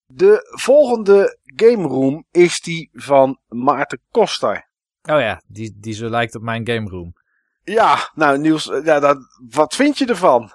De 0.05 0.57
volgende 0.59 1.37
game 1.43 1.87
room 1.87 2.25
is 2.31 2.61
die 2.61 2.89
van 2.93 3.39
Maarten 3.47 4.01
Koster. 4.09 4.69
Oh 5.01 5.19
ja, 5.19 5.41
die, 5.47 5.77
die 5.79 5.93
zo 5.93 6.09
lijkt 6.09 6.35
op 6.35 6.41
mijn 6.41 6.67
game 6.67 6.89
room. 6.89 7.13
Ja, 7.63 8.11
nou 8.13 8.37
Niels, 8.37 8.63
ja, 8.83 8.99
dat, 8.99 9.17
wat 9.49 9.75
vind 9.75 9.97
je 9.97 10.05
ervan? 10.05 10.51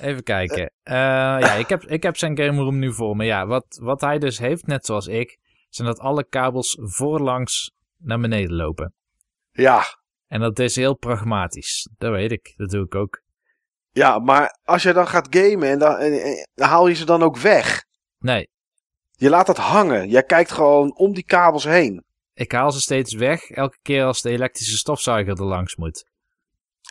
Even 0.00 0.22
kijken. 0.22 0.72
Eh, 0.82 0.94
ja, 1.40 1.52
ik 1.52 1.68
heb, 1.68 1.82
ik 1.82 2.02
heb 2.02 2.16
zijn 2.16 2.36
game 2.36 2.62
room 2.62 2.78
nu 2.78 2.92
voor 2.92 3.16
me. 3.16 3.24
Ja, 3.24 3.46
wat, 3.46 3.78
wat 3.82 4.00
hij 4.00 4.18
dus 4.18 4.38
heeft, 4.38 4.66
net 4.66 4.86
zoals 4.86 5.06
ik, 5.06 5.38
zijn 5.68 5.88
dat 5.88 5.98
alle 5.98 6.26
kabels 6.28 6.76
voorlangs 6.80 7.72
naar 7.98 8.20
beneden 8.20 8.54
lopen. 8.56 8.94
Ja, 9.52 9.82
En 10.26 10.40
dat 10.40 10.58
is 10.58 10.76
heel 10.76 10.96
pragmatisch. 10.96 11.88
Dat 11.98 12.10
weet 12.10 12.32
ik. 12.32 12.52
Dat 12.56 12.70
doe 12.70 12.84
ik 12.84 12.94
ook. 12.94 13.22
ja, 13.90 14.18
maar 14.18 14.58
als 14.64 14.82
je 14.82 14.92
dan 14.92 15.06
gaat 15.08 15.26
gamen 15.36 15.68
en 15.68 15.78
dan, 15.78 15.96
en- 15.96 16.22
en- 16.22 16.48
dan 16.54 16.68
haal 16.68 16.88
je 16.88 16.94
ze 16.94 17.04
dan 17.04 17.22
ook 17.22 17.36
weg. 17.36 17.84
Nee, 18.18 18.48
Je 19.10 19.28
laat 19.28 19.46
dat 19.46 19.56
hangen. 19.56 20.08
Jij 20.08 20.22
kijkt 20.22 20.52
gewoon 20.52 20.96
om 20.96 21.14
die 21.14 21.24
kabels 21.24 21.64
heen. 21.64 22.04
ik 22.34 22.52
haal 22.52 22.72
ze 22.72 22.80
steeds 22.80 23.14
weg 23.14 23.50
elke 23.50 23.78
keer 23.82 24.04
als 24.04 24.22
de 24.22 24.30
elektrische 24.30 24.76
stofzuiger 24.76 25.32
er 25.38 25.44
langs 25.44 25.76
moet. 25.76 26.09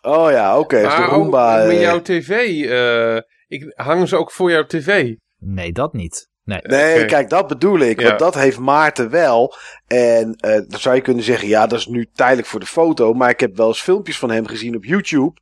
Oh 0.02 0.32
ja, 0.32 0.60
oké. 0.60 0.78
de 0.82 0.88
Maar 0.88 1.10
Roomba. 1.10 1.62
ook 1.62 1.68
met 1.68 1.80
jouw 1.80 2.02
tv, 2.02 2.30
eh, 2.70 3.16
ik 3.48 3.74
hang 3.76 4.08
ze 4.08 4.16
ook 4.18 4.32
voor 4.32 4.52
jouw 4.52 4.66
tv. 4.66 5.14
Nee, 5.40 5.72
dat 5.72 5.94
niet. 5.94 6.28
Nee. 6.44 6.60
Nee, 6.62 7.06
kijk, 7.06 7.30
dat 7.30 7.48
bedoel 7.48 7.80
ik. 7.80 8.00
Ja. 8.00 8.08
Want 8.08 8.20
dat 8.20 8.36
heeft 8.36 8.60
Maarten 8.60 9.10
wel. 9.10 9.56
En 9.88 10.34
eh, 10.36 10.52
dan 10.68 10.80
zou 10.80 10.96
je 10.96 11.02
kunnen 11.02 11.24
zeggen, 11.24 11.48
ja, 11.48 11.68
dat 11.68 11.80
is 11.80 11.88
nu 11.88 12.10
tijdelijk 12.14 12.48
voor 12.48 12.60
de 12.60 12.66
foto. 12.66 13.14
Maar 13.14 13.30
ik 13.30 13.40
heb 13.40 13.56
wel 13.58 13.68
eens 13.68 13.82
filmpjes 13.82 14.20
van 14.20 14.32
hem 14.32 14.48
gezien 14.48 14.76
op 14.76 14.86
YouTube. 14.86 15.40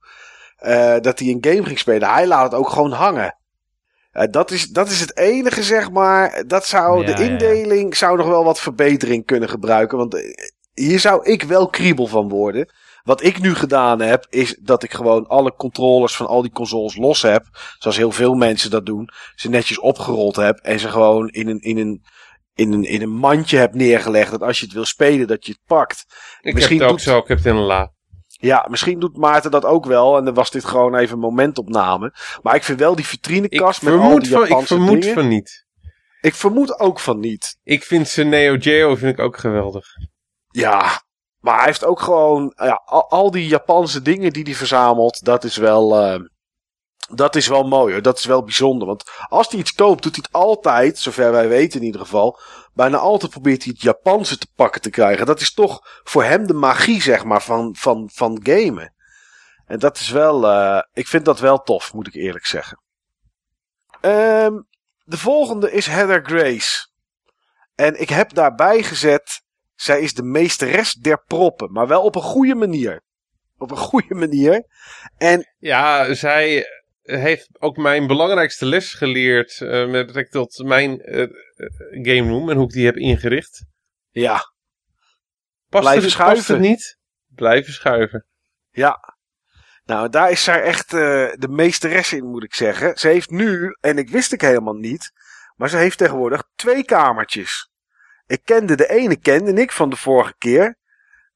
eh, 0.58 0.96
dat 1.00 1.20
hij 1.20 1.28
een 1.28 1.46
game 1.54 1.64
ging 1.66 1.80
spelen. 1.80 2.10
Hij 2.10 2.28
laat 2.28 2.52
het 2.52 2.60
ook 2.60 2.70
gewoon 2.70 2.92
hangen. 2.92 3.38
Eh, 4.12 4.24
dat, 4.32 4.52
is, 4.52 4.68
dat 4.68 4.90
is 4.90 5.00
het 5.00 5.18
enige, 5.18 5.64
zeg 5.64 5.92
maar. 5.92 6.44
Dat 6.48 6.66
zou, 6.66 7.06
Ja, 7.08 7.16
de 7.16 7.24
ja. 7.24 7.30
indeling 7.30 7.96
zou 7.98 8.18
nog 8.18 8.28
wel 8.28 8.44
wat 8.44 8.60
verbetering 8.60 9.26
kunnen 9.26 9.50
gebruiken. 9.50 9.98
Want 9.98 10.18
hier 10.74 11.00
zou 11.00 11.24
ik 11.26 11.44
wel 11.44 11.70
kriebel 11.70 12.08
van 12.08 12.30
worden. 12.30 12.70
Wat 13.08 13.24
ik 13.24 13.40
nu 13.40 13.56
gedaan 13.56 14.02
heb, 14.02 14.26
is 14.30 14.58
dat 14.62 14.84
ik 14.84 14.94
gewoon 14.94 15.28
alle 15.28 15.56
controllers 15.56 16.16
van 16.16 16.28
al 16.28 16.42
die 16.42 16.52
consoles 16.52 16.96
los 16.96 17.22
heb. 17.22 17.46
Zoals 17.80 17.98
heel 17.98 18.12
veel 18.12 18.34
mensen 18.34 18.70
dat 18.70 18.86
doen. 18.86 19.10
Ze 19.36 19.50
netjes 19.50 19.80
opgerold 19.80 20.36
heb 20.36 20.58
en 20.58 20.80
ze 20.80 20.90
gewoon 20.90 21.28
in 21.30 21.48
een, 21.48 21.60
in 21.60 21.78
een, 21.78 22.04
in 22.54 22.74
een, 22.74 22.84
in 22.84 23.02
een 23.02 23.10
mandje 23.16 23.58
heb 23.58 23.74
neergelegd. 23.74 24.32
Dat 24.32 24.42
als 24.42 24.60
je 24.60 24.66
het 24.66 24.74
wil 24.74 24.86
spelen, 24.86 25.28
dat 25.28 25.46
je 25.46 25.52
het 25.52 25.62
pakt. 25.66 26.06
Ik 26.42 26.54
Misschien 26.54 26.78
heb 26.80 26.86
het 26.90 26.92
ook 26.98 27.04
doet- 27.04 27.14
zo, 27.14 27.18
ik 27.18 27.28
heb 27.28 27.38
het 27.38 27.46
in 27.46 27.56
een 27.56 27.62
la. 27.64 27.92
Ja, 28.28 28.66
misschien 28.70 29.00
doet 29.00 29.18
Maarten 29.18 29.52
dat 29.52 29.66
ook 29.66 29.86
wel. 29.86 30.18
En 30.18 30.26
dan 30.26 30.34
was 30.34 30.52
dit 30.52 30.66
gewoon 30.66 30.96
even 30.96 31.14
een 31.14 31.20
momentopname. 31.20 32.14
Maar 32.42 32.56
ik 32.56 32.64
vind 32.64 32.80
wel 32.80 32.96
die 32.96 33.04
Ik 33.04 33.10
vitrinekast 33.10 33.82
met 33.82 33.94
al 33.94 34.20
die 34.20 34.30
van, 34.30 34.42
ik 34.42 34.48
Japanse 34.48 34.68
vermoed 34.76 35.02
dingen. 35.02 35.14
van 35.16 35.28
niet. 35.28 35.66
Ik 36.22 36.34
vermoed 36.34 36.80
ook 36.80 37.00
van 37.00 37.20
niet. 37.20 37.58
Ik 37.64 37.84
vind 37.84 38.08
zijn 38.08 38.30
Neo 38.30 38.56
Geo 38.60 38.96
vind 38.96 39.14
ik 39.20 39.26
ook 39.26 39.38
geweldig. 39.38 39.86
Ja, 40.50 41.02
maar 41.48 41.58
hij 41.58 41.66
heeft 41.66 41.86
ook 41.86 42.00
gewoon 42.00 42.54
ja, 42.56 42.82
al, 42.86 43.32
die 43.32 43.48
Japanse 43.48 44.02
dingen 44.02 44.34
die 44.34 44.44
hij 44.44 44.54
verzamelt. 44.54 45.26
Dat 45.26 45.44
is 45.44 45.58
wel, 45.58 46.00
eh, 46.00 46.20
dat 47.10 47.36
is 47.36 47.48
wel 47.48 47.68
mooi 47.68 47.94
hoor. 47.94 48.02
Dat 48.02 48.18
is 48.18 48.26
wel 48.26 48.44
bijzonder. 48.44 48.88
Want 48.88 49.04
als 49.28 49.50
hij 49.50 49.60
iets 49.60 49.74
koopt, 49.74 50.04
doet 50.04 50.16
hij 50.16 50.24
het 50.28 50.42
altijd, 50.42 51.00
zover 51.00 51.32
wij 51.32 51.48
weten 51.48 51.80
in 51.80 51.86
ieder 51.86 52.02
geval. 52.02 52.40
Bijna 52.74 52.98
altijd 52.98 53.32
probeert 53.32 53.64
hij 53.64 53.74
het 53.74 53.82
Japanse 53.82 54.38
te 54.38 54.48
pakken 54.56 54.82
te 54.82 54.90
krijgen. 54.90 55.26
Dat 55.26 55.42
is 55.42 55.54
toch 55.54 55.80
voor 56.04 56.24
hem 56.24 56.48
de 56.48 56.54
magie, 56.54 57.02
zeg 57.02 57.24
maar, 57.24 57.42
van, 57.42 57.76
van, 57.76 58.10
van 58.14 58.40
gamen. 58.44 58.94
En 59.66 59.80
dat 59.80 59.98
is 59.98 60.10
wel, 60.10 60.48
eh, 60.48 60.82
ik 60.94 61.08
vind 61.08 61.26
dat 61.26 61.40
wel 61.40 61.62
tof, 61.64 61.94
moet 61.94 62.08
ik 62.08 62.14
eerlijk 62.14 62.46
zeggen. 62.46 62.82
Ehm, 64.02 64.54
de 65.04 65.18
volgende 65.18 65.72
is 65.72 65.88
Heather 65.88 66.26
Grace. 66.26 66.88
En 67.76 68.02
ik 68.02 68.10
heb 68.10 68.34
daarbij 68.34 68.84
gezet 68.84 69.46
zij 69.78 70.02
is 70.02 70.14
de 70.14 70.24
meesteres 70.24 70.94
der 70.94 71.24
proppen, 71.28 71.72
maar 71.72 71.88
wel 71.88 72.04
op 72.04 72.16
een 72.16 72.22
goede 72.22 72.56
manier. 72.56 73.02
Op 73.58 73.72
een 73.72 73.78
goede 73.78 74.16
manier. 74.16 74.66
En 75.18 75.54
Ja, 75.58 76.14
zij 76.14 76.66
heeft 77.02 77.48
ook 77.60 77.78
mijn 77.78 78.08
belangrijkste 78.08 78.66
les 78.66 78.94
geleerd 78.94 79.62
eh, 79.62 79.70
met 79.90 80.06
betrekking 80.06 80.30
tot 80.46 80.66
mijn 80.68 81.02
eh, 81.02 81.22
eh, 81.22 81.30
game 81.90 82.30
room 82.30 82.50
en 82.50 82.56
hoe 82.56 82.66
ik 82.66 82.72
die 82.72 82.86
heb 82.86 82.96
ingericht. 82.96 83.66
ja, 84.10 84.42
Past, 85.70 85.84
Blijven 85.84 86.04
het, 86.04 86.12
schuiven. 86.12 86.36
past 86.38 86.48
het 86.48 86.60
niet? 86.60 86.98
Blijven 87.28 87.74
schuiven. 87.74 88.26
ja. 88.72 89.16
Nou, 89.86 90.10
daar 90.10 90.32
is 90.32 90.44
zij 90.44 90.62
echt 90.62 90.94
eh, 90.94 91.00
de 91.34 91.48
meesteres 91.50 92.14
in, 92.14 92.26
moet 92.26 92.44
ik 92.44 92.54
zeggen. 92.56 92.98
Ze 92.98 93.08
heeft 93.08 93.30
nu, 93.30 93.78
en 93.80 93.98
ik 93.98 94.10
wist 94.10 94.32
ik 94.34 94.42
helemaal 94.42 94.74
niet, 94.74 95.12
maar 95.56 95.70
ze 95.70 95.78
heeft 95.78 95.98
tegenwoordig 95.98 96.44
twee 96.56 96.84
kamertjes. 96.86 97.72
Ik 98.28 98.42
kende 98.44 98.76
de 98.76 98.90
ene, 98.90 99.16
kende 99.16 99.62
ik 99.62 99.72
van 99.72 99.90
de 99.90 99.96
vorige 99.96 100.34
keer. 100.38 100.78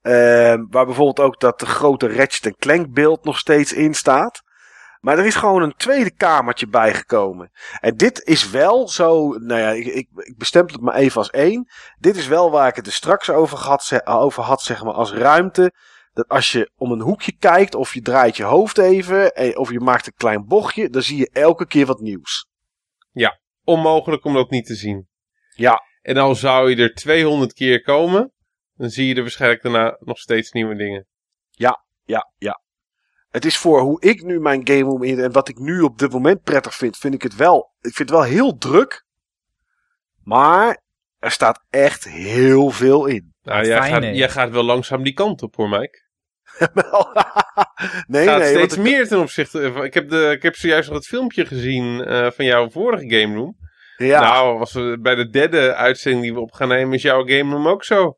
Ehm, 0.02 0.66
waar 0.70 0.86
bijvoorbeeld 0.86 1.20
ook 1.20 1.40
dat 1.40 1.62
grote 1.62 2.14
Ratchet 2.16 2.58
Clank 2.58 2.94
beeld 2.94 3.24
nog 3.24 3.38
steeds 3.38 3.74
in 3.74 3.94
staat. 3.94 4.42
Maar 5.00 5.18
er 5.18 5.26
is 5.26 5.36
gewoon 5.36 5.62
een 5.62 5.76
tweede 5.76 6.12
kamertje 6.12 6.68
bijgekomen. 6.68 7.52
En 7.80 7.98
dit 7.98 8.24
is 8.24 8.50
wel 8.50 8.88
zo, 8.88 9.30
nou 9.30 9.60
ja, 9.60 9.70
ik, 9.70 9.86
ik, 9.86 10.08
ik 10.16 10.38
bestempel 10.38 10.76
het 10.76 10.84
maar 10.84 10.96
even 10.96 11.18
als 11.18 11.30
één. 11.30 11.70
Dit 12.00 12.16
is 12.16 12.28
wel 12.28 12.52
waar 12.52 12.68
ik 12.68 12.76
het 12.76 12.86
er 12.86 12.94
straks 12.94 13.30
over 13.30 13.58
had, 13.58 14.06
over 14.06 14.44
had 14.44 14.62
zeg 14.62 14.84
maar, 14.84 14.94
als 14.94 15.14
ruimte. 15.14 15.74
Dat 16.14 16.28
als 16.28 16.52
je 16.52 16.72
om 16.76 16.92
een 16.92 17.02
hoekje 17.02 17.38
kijkt, 17.40 17.76
of 17.76 17.94
je 17.94 18.02
draait 18.02 18.38
je 18.38 18.44
hoofd 18.44 18.78
even, 18.78 19.58
of 19.58 19.72
je 19.72 19.80
maakt 19.80 20.08
een 20.08 20.14
klein 20.16 20.46
bochtje, 20.46 20.90
dan 20.90 21.02
zie 21.02 21.18
je 21.18 21.30
elke 21.34 21.68
keer 21.68 21.86
wat 21.86 22.00
nieuws. 22.00 22.48
Onmogelijk 23.64 24.26
om 24.26 24.34
dat 24.34 24.50
niet 24.50 24.66
te 24.66 24.76
zien. 24.76 25.08
Ja. 25.56 25.82
En 26.02 26.18
al 26.18 26.36
zou 26.36 26.70
je 26.70 26.76
er 26.76 26.94
200 26.94 27.54
keer 27.54 27.82
komen, 27.82 28.32
dan 28.76 28.90
zie 28.90 29.08
je 29.08 29.16
er 29.16 29.22
waarschijnlijk 29.22 29.62
daarna 29.62 29.98
nog 30.00 30.18
steeds 30.18 30.52
nieuwe 30.52 30.76
dingen. 30.76 31.08
Ja, 31.50 31.84
ja. 32.38 32.62
Het 33.32 33.46
is 33.46 33.58
voor 33.58 33.82
hoe 33.82 34.02
ik 34.02 34.24
nu 34.24 34.40
mijn 34.40 34.68
game 34.68 34.82
room 34.82 35.04
in 35.04 35.20
en 35.20 35.32
wat 35.32 35.50
ik 35.50 35.58
nu 35.58 35.82
op 35.82 35.98
dit 35.98 36.12
moment 36.12 36.44
prettig 36.44 36.76
vind, 36.76 36.98
vind 36.98 37.14
ik 37.14 37.22
het 37.22 37.36
wel. 37.36 37.74
Ik 37.82 37.94
vind 37.94 38.10
het 38.10 38.18
wel 38.18 38.28
heel 38.28 38.58
druk. 38.58 39.06
Maar 40.24 40.82
er 41.20 41.32
staat 41.32 41.66
echt 41.70 42.04
heel 42.04 42.70
veel 42.70 43.06
in. 43.06 43.30
Nou, 43.44 43.66
jij 43.66 43.78
fijn, 43.78 44.04
gaat, 44.04 44.16
jij 44.16 44.30
gaat 44.30 44.50
wel 44.50 44.64
langzaam 44.64 45.04
die 45.04 45.14
kant 45.14 45.42
op 45.42 45.56
hoor, 45.56 45.70
Mike. 45.70 46.10
nee, 48.08 48.26
gaat 48.26 48.40
nee. 48.40 48.48
steeds 48.48 48.78
meer 48.78 49.08
ten 49.08 49.20
opzichte 49.20 49.72
van... 49.74 49.84
Ik 49.84 49.94
heb, 49.94 50.10
de, 50.10 50.32
ik 50.32 50.42
heb 50.42 50.56
zojuist 50.56 50.90
nog 50.90 50.98
het 50.98 51.08
filmpje 51.08 51.46
gezien 51.46 52.04
eh, 52.04 52.32
van 52.32 52.46
jouw 52.46 52.70
vorige 52.70 53.10
game 53.10 53.36
room. 53.36 53.58
Ja, 54.06 54.20
Nou, 54.22 54.60
als 54.60 54.74
we 54.74 54.98
bij 55.02 55.16
de 55.16 55.30
derde 55.30 55.74
uitzending 55.74 56.24
die 56.24 56.34
we 56.34 56.40
op 56.40 56.52
gaan 56.52 56.68
nemen, 56.68 56.94
is 56.94 57.02
jouw 57.02 57.26
game 57.26 57.54
room 57.54 57.68
ook 57.68 57.84
zo. 57.84 58.18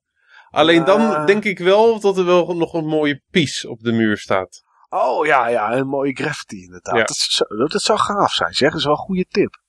Alleen 0.49 0.83
dan 0.83 1.25
denk 1.25 1.43
ik 1.43 1.59
wel 1.59 1.99
dat 1.99 2.17
er 2.17 2.25
wel 2.25 2.55
nog 2.55 2.73
een 2.73 2.85
mooie 2.85 3.21
piece 3.31 3.69
op 3.69 3.79
de 3.79 3.91
muur 3.91 4.17
staat. 4.17 4.63
oh 4.89 5.25
ja, 5.25 5.47
ja, 5.47 5.73
een 5.73 5.87
mooie 5.87 6.13
graffiti 6.13 6.63
inderdaad. 6.63 6.95
Ja. 6.95 7.03
Dat, 7.03 7.15
zou, 7.15 7.67
dat 7.67 7.81
zou 7.81 7.99
gaaf 7.99 8.31
zijn, 8.31 8.53
zeg. 8.53 8.69
Dat 8.69 8.79
is 8.79 8.85
wel 8.85 8.93
een 8.93 8.99
goede 8.99 9.25
tip. 9.25 9.61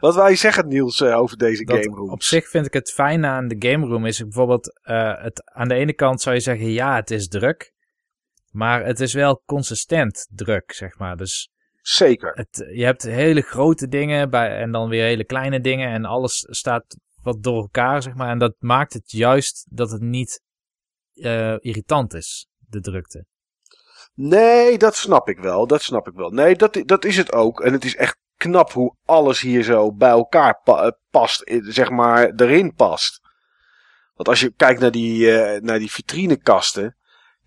Wat 0.00 0.14
wil 0.14 0.26
je 0.26 0.34
zeggen, 0.36 0.68
Niels, 0.68 1.00
eh, 1.00 1.16
over 1.16 1.36
deze 1.36 1.64
Dat 1.64 1.84
game 1.84 1.96
room? 1.96 2.10
op 2.10 2.22
zich 2.22 2.48
vind 2.48 2.66
ik 2.66 2.72
het 2.72 2.92
fijne 2.92 3.26
aan 3.26 3.48
de 3.48 3.68
game 3.68 3.86
room 3.86 4.06
is 4.06 4.18
bijvoorbeeld 4.18 4.80
eh, 4.82 5.22
het, 5.22 5.50
aan 5.52 5.68
de 5.68 5.74
ene 5.74 5.92
kant 5.92 6.20
zou 6.20 6.34
je 6.34 6.40
zeggen 6.40 6.70
ja 6.70 6.94
het 6.94 7.10
is 7.10 7.28
druk, 7.28 7.72
maar 8.50 8.84
het 8.84 9.00
is 9.00 9.12
wel 9.12 9.42
consistent 9.46 10.28
druk 10.34 10.72
zeg 10.72 10.98
maar. 10.98 11.16
Dus 11.16 11.50
Zeker. 11.90 12.32
het, 12.34 12.68
je 12.74 12.84
hebt 12.84 13.02
hele 13.02 13.40
grote 13.40 13.88
dingen 13.88 14.30
bij, 14.30 14.58
en 14.58 14.72
dan 14.72 14.88
weer 14.88 15.04
hele 15.04 15.24
kleine 15.24 15.60
dingen 15.60 15.88
en 15.88 16.04
alles 16.04 16.46
staat 16.48 16.96
wat 17.22 17.42
door 17.42 17.60
elkaar 17.60 18.02
zeg 18.02 18.14
maar 18.14 18.28
en 18.30 18.38
dat 18.38 18.54
maakt 18.58 18.92
het 18.92 19.10
juist 19.10 19.66
dat 19.70 19.90
het 19.90 20.00
niet 20.00 20.42
eh, 21.12 21.54
irritant 21.58 22.14
is 22.14 22.46
de 22.58 22.80
drukte. 22.80 23.24
Nee, 24.14 24.78
dat 24.78 24.96
snap 24.96 25.28
ik 25.28 25.38
wel. 25.38 25.66
Dat 25.66 25.82
snap 25.82 26.08
ik 26.08 26.14
wel. 26.14 26.30
Nee, 26.30 26.56
dat, 26.56 26.82
dat 26.84 27.04
is 27.04 27.16
het 27.16 27.32
ook. 27.32 27.60
En 27.60 27.72
het 27.72 27.84
is 27.84 27.96
echt 27.96 28.16
knap 28.36 28.72
hoe 28.72 28.96
alles 29.04 29.40
hier 29.40 29.62
zo 29.62 29.92
bij 29.92 30.08
elkaar 30.10 30.60
pa- 30.64 30.84
eh, 30.84 30.90
past. 31.10 31.40
eh, 31.42 31.58
Zeg 31.62 31.90
maar, 31.90 32.32
erin 32.36 32.74
past. 32.74 33.20
Want 34.14 34.28
als 34.28 34.40
je 34.40 34.52
kijkt 34.56 34.80
naar 34.80 34.90
die, 34.90 35.32
eh, 35.38 35.60
naar 35.60 35.78
die 35.78 35.90
vitrinekasten. 35.90 36.96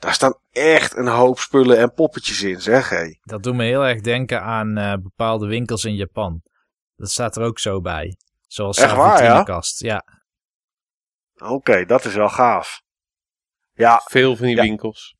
Daar 0.02 0.14
staan 0.14 0.38
echt 0.52 0.96
een 0.96 1.08
hoop 1.08 1.40
spullen 1.40 1.78
en 1.78 1.94
poppetjes 1.94 2.42
in, 2.42 2.62
zeg 2.62 2.90
hé. 2.90 3.18
Dat 3.22 3.44
doet 3.44 3.56
me 3.56 3.64
heel 3.64 3.86
erg 3.86 4.02
denken 4.02 4.42
aan 4.42 4.78
eh, 4.78 4.94
bepaalde 4.94 5.48
winkels 5.48 5.86
in 5.86 5.96
Japan. 5.96 6.42
Dat 6.96 7.12
staat 7.12 7.36
er 7.36 7.44
ook 7.44 7.60
zo 7.60 7.82
bij. 7.82 8.18
Zoals 8.48 8.78
Echt 8.78 8.96
waar, 8.96 9.24
ja? 9.24 9.62
Ja. 9.78 10.04
Oké, 11.50 11.86
dat 11.86 12.06
is 12.06 12.14
wel 12.14 12.30
gaaf. 12.30 12.82
Ja, 13.72 14.02
Veel 14.06 14.36
van 14.36 14.46
die 14.46 14.56
Ja. 14.56 14.62
winkels. 14.62 15.16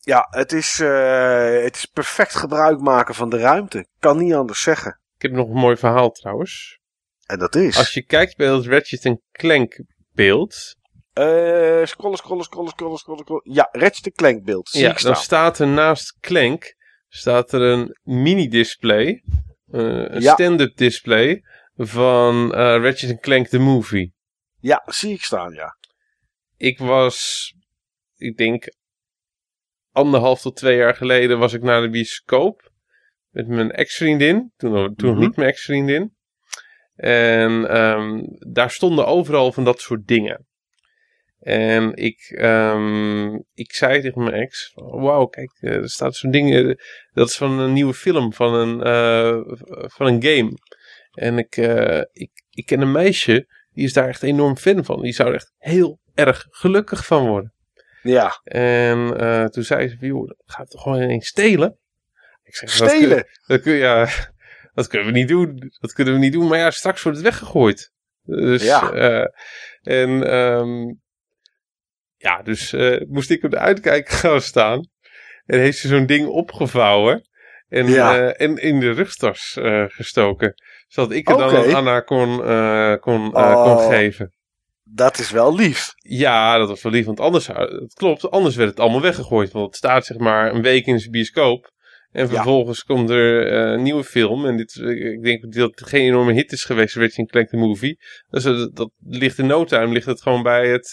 ja 0.00 0.26
het, 0.30 0.52
is, 0.52 0.80
eh, 0.80 1.62
het 1.62 1.76
is 1.76 1.86
perfect 1.86 2.34
gebruik 2.34 2.80
maken 2.80 3.14
van 3.14 3.30
de 3.30 3.38
ruimte. 3.38 3.86
Kan 3.98 4.18
niet 4.18 4.34
anders 4.34 4.62
zeggen. 4.62 5.00
Ik 5.16 5.22
heb 5.22 5.32
nog 5.32 5.48
een 5.48 5.60
mooi 5.60 5.76
verhaal 5.76 6.10
trouwens. 6.10 6.78
En 7.26 7.38
dat 7.38 7.54
is. 7.54 7.76
Als 7.76 7.94
je 7.94 8.02
kijkt 8.04 8.36
bij 8.36 8.54
het 8.54 8.66
Ratchet 8.66 9.18
Clank 9.32 9.84
beeld. 10.12 10.76
Eh, 11.20 11.86
scrollen, 11.86 12.18
scrollen, 12.18 12.44
scrollen, 12.44 12.70
scrollen, 12.70 12.98
scrollen, 12.98 13.22
scrollen. 13.24 13.42
Ja, 13.54 13.68
Ratchet 13.72 14.14
Clank 14.14 14.44
beeld. 14.44 14.68
Zie 14.68 14.80
Ja, 14.82 14.90
ik 14.90 15.02
dan 15.02 15.16
staat 15.16 15.58
er 15.58 15.66
naast 15.68 16.16
Clank 16.20 16.74
staat 17.08 17.52
er 17.52 17.60
een 17.60 17.98
mini-display. 18.02 19.22
eh, 19.72 19.80
een 19.80 20.20
Ja. 20.20 20.32
stand-up 20.32 20.76
display 20.76 21.42
van 21.76 22.54
eh 22.54 22.82
Ratchet 22.82 23.20
Clank 23.20 23.46
the 23.48 23.58
Movie. 23.58 24.12
Ja, 24.58 24.82
zie 24.86 25.12
ik 25.14 25.22
staan, 25.22 25.52
ja. 25.52 25.76
Ik 26.56 26.78
was, 26.78 27.52
ik 28.16 28.36
denk, 28.36 28.72
anderhalf 29.92 30.40
tot 30.40 30.56
twee 30.56 30.76
jaar 30.76 30.94
geleden 30.94 31.38
was 31.38 31.52
ik 31.52 31.62
naar 31.62 31.80
de 31.82 31.90
bioscoop. 31.90 32.70
Met 33.30 33.48
mijn 33.48 33.70
ex-vriendin. 33.70 34.52
Toen, 34.56 34.94
toen 34.94 35.06
nog 35.08 35.16
Mhm. 35.16 35.24
niet 35.26 35.36
mijn 35.36 35.48
ex-vriendin. 35.48 36.16
En 36.96 37.68
ehm, 37.68 38.20
daar 38.52 38.70
stonden 38.70 39.06
overal 39.06 39.52
van 39.52 39.64
dat 39.64 39.80
soort 39.80 40.06
dingen. 40.06 40.46
En 41.40 41.94
ik, 41.94 42.18
ehm, 42.36 43.34
ik 43.54 43.72
zei 43.72 44.00
tegen 44.00 44.22
mijn 44.22 44.34
ex: 44.34 44.72
Wauw, 44.74 45.26
kijk, 45.26 45.50
eh, 45.60 45.74
er 45.74 45.90
staat 45.90 46.16
zo'n 46.16 46.30
ding. 46.30 46.54
eh, 46.54 46.74
dat 47.12 47.28
is 47.28 47.36
van 47.36 47.58
een 47.58 47.72
nieuwe 47.72 47.94
film, 47.94 48.32
van 48.32 48.54
een, 48.54 48.82
eh, 48.82 49.38
van 49.90 50.06
een 50.06 50.22
game. 50.22 50.52
En 51.10 51.38
ik, 51.38 51.56
ik, 52.12 52.30
ik 52.50 52.66
ken 52.66 52.80
een 52.80 52.92
meisje, 52.92 53.46
die 53.72 53.84
is 53.84 53.92
daar 53.92 54.08
echt 54.08 54.22
enorm 54.22 54.56
fan 54.56 54.84
van. 54.84 55.02
Die 55.02 55.12
zou 55.12 55.28
er 55.28 55.34
echt 55.34 55.52
heel 55.58 55.98
erg 56.14 56.46
gelukkig 56.50 57.06
van 57.06 57.26
worden. 57.26 57.54
Ja, 58.02 58.40
En 58.44 59.50
toen 59.50 59.62
zei 59.64 59.88
ze: 59.88 59.96
Joh, 60.00 60.30
ga 60.44 60.60
het 60.60 60.70
toch 60.70 60.82
gewoon 60.82 61.02
ineens 61.02 61.26
stelen? 61.26 61.78
Ik 62.42 62.54
zeg, 62.56 62.76
dat 62.76 62.88
kun- 62.88 62.98
stelen. 62.98 63.26
dat 63.46 63.60
kun, 63.60 63.72
ja, 63.74 64.08
dat 64.74 64.86
kunnen 64.88 65.06
we 65.12 65.18
niet 65.18 65.28
doen. 65.28 65.72
Dat 65.80 65.92
kunnen 65.92 66.14
we 66.14 66.20
niet 66.20 66.32
doen. 66.32 66.48
Maar 66.48 66.58
ja, 66.58 66.70
straks 66.70 67.02
wordt 67.02 67.18
het 67.18 67.26
weggegooid. 67.26 67.92
Dus, 68.22 68.62
Ja. 68.64 68.92
en 69.82 70.26
ehm, 70.26 70.94
ja, 72.22 72.42
dus 72.42 72.72
eh, 72.72 73.00
moest 73.08 73.30
ik 73.30 73.44
op 73.44 73.50
de 73.50 73.58
uitkijk 73.58 74.08
gaan 74.20 74.40
staan. 74.40 74.88
En 75.46 75.58
heeft 75.58 75.78
ze 75.78 75.88
zo'n 75.88 76.06
ding 76.06 76.26
opgevouwen. 76.26 77.28
En, 77.68 77.86
Ja. 77.86 78.16
eh, 78.30 78.46
en 78.46 78.56
in 78.56 78.80
de 78.80 78.90
rugtas 78.90 79.56
eh, 79.60 79.84
gestoken. 79.88 80.54
Zodat 80.88 81.12
ik 81.12 81.28
het 81.28 81.38
dan 81.38 81.74
aan 81.74 81.86
haar 81.86 82.04
kon, 82.04 82.36
kon, 83.00 83.34
eh, 83.34 83.62
kon 83.62 83.72
Oh. 83.72 83.86
geven. 83.86 84.32
Dat 84.84 85.18
is 85.18 85.30
wel 85.30 85.54
lief. 85.56 85.92
Ja, 85.96 86.58
dat 86.58 86.68
was 86.68 86.82
wel 86.82 86.92
lief, 86.92 87.06
want 87.06 87.20
anders, 87.20 87.46
het 87.46 87.92
klopt, 87.94 88.30
anders 88.30 88.56
werd 88.56 88.70
het 88.70 88.80
allemaal 88.80 89.00
weggegooid. 89.00 89.52
Want 89.52 89.66
het 89.66 89.76
staat 89.76 90.06
zeg 90.06 90.18
maar 90.18 90.54
een 90.54 90.62
week 90.62 90.86
in 90.86 90.98
zijn 90.98 91.10
bioscoop. 91.10 91.70
En 92.12 92.22
Ja. 92.26 92.28
vervolgens 92.34 92.84
komt 92.84 93.10
er 93.10 93.52
een 93.52 93.82
nieuwe 93.82 94.04
film. 94.04 94.46
En 94.46 94.56
dit, 94.56 94.74
ik 94.76 95.22
denk 95.22 95.52
dat 95.52 95.70
het 95.70 95.88
geen 95.88 96.06
enorme 96.06 96.32
hit 96.32 96.52
is 96.52 96.64
geweest, 96.64 96.96
Ratchet 96.96 97.30
Clank 97.30 97.48
the 97.48 97.56
Movie. 97.56 97.98
Dus 98.28 98.42
dat, 98.42 98.76
dat 98.76 98.90
ligt 99.00 99.38
in 99.38 99.46
no 99.46 99.64
time, 99.64 99.92
ligt 99.92 100.06
het 100.06 100.22
gewoon 100.22 100.42
bij, 100.42 100.68
het, 100.68 100.90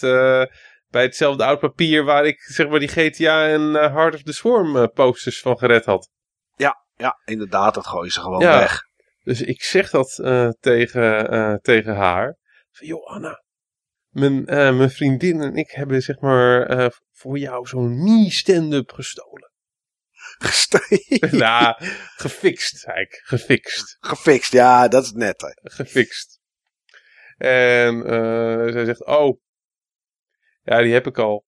bij 0.90 1.02
hetzelfde 1.02 1.44
oud 1.44 1.60
papier 1.60 2.04
waar 2.04 2.26
ik 2.26 2.40
zeg 2.40 2.68
maar 2.68 2.78
die 2.78 2.88
GTA 2.88 3.48
en 3.48 3.76
eh, 3.76 3.94
Heart 3.94 4.14
of 4.14 4.22
the 4.22 4.32
Swarm 4.32 4.76
eh, 4.76 4.86
posters 4.94 5.40
van 5.40 5.58
gered 5.58 5.84
had. 5.84 6.10
Ja, 7.00 7.18
inderdaad, 7.24 7.74
dat 7.74 7.86
gooien 7.86 8.12
ze 8.12 8.20
gewoon 8.20 8.40
Ja. 8.40 8.58
weg. 8.58 8.80
Dus 9.22 9.42
ik 9.42 9.62
zeg 9.62 9.90
dat 9.90 10.18
eh, 10.18 10.48
tegen, 10.60 11.58
tegen 11.62 11.94
haar. 11.94 12.36
Van, 12.70 12.86
joh 12.86 13.06
Anna, 13.06 13.42
mijn, 14.08 14.44
mijn 14.44 14.90
vriendin 14.90 15.40
en 15.40 15.54
ik 15.54 15.70
hebben 15.70 16.02
zeg 16.02 16.20
maar 16.20 16.92
voor 17.12 17.38
jou 17.38 17.66
zo'n 17.66 18.02
mini-stand-up 18.02 18.92
gestolen. 18.92 19.52
nou, 21.30 21.74
gefixt, 22.16 22.78
zei 22.78 23.00
ik. 23.00 23.20
Gefixt. 23.24 23.96
Gefixt, 24.00 24.52
ja, 24.52 24.88
dat 24.88 25.04
is 25.04 25.12
netter. 25.12 25.58
Gefixt. 25.62 26.40
En 27.36 28.02
zij 28.72 28.84
zegt, 28.84 29.04
oh, 29.06 29.38
ja, 30.68 30.82
die 30.82 30.92
heb 30.92 31.06
ik 31.06 31.18
al. 31.18 31.44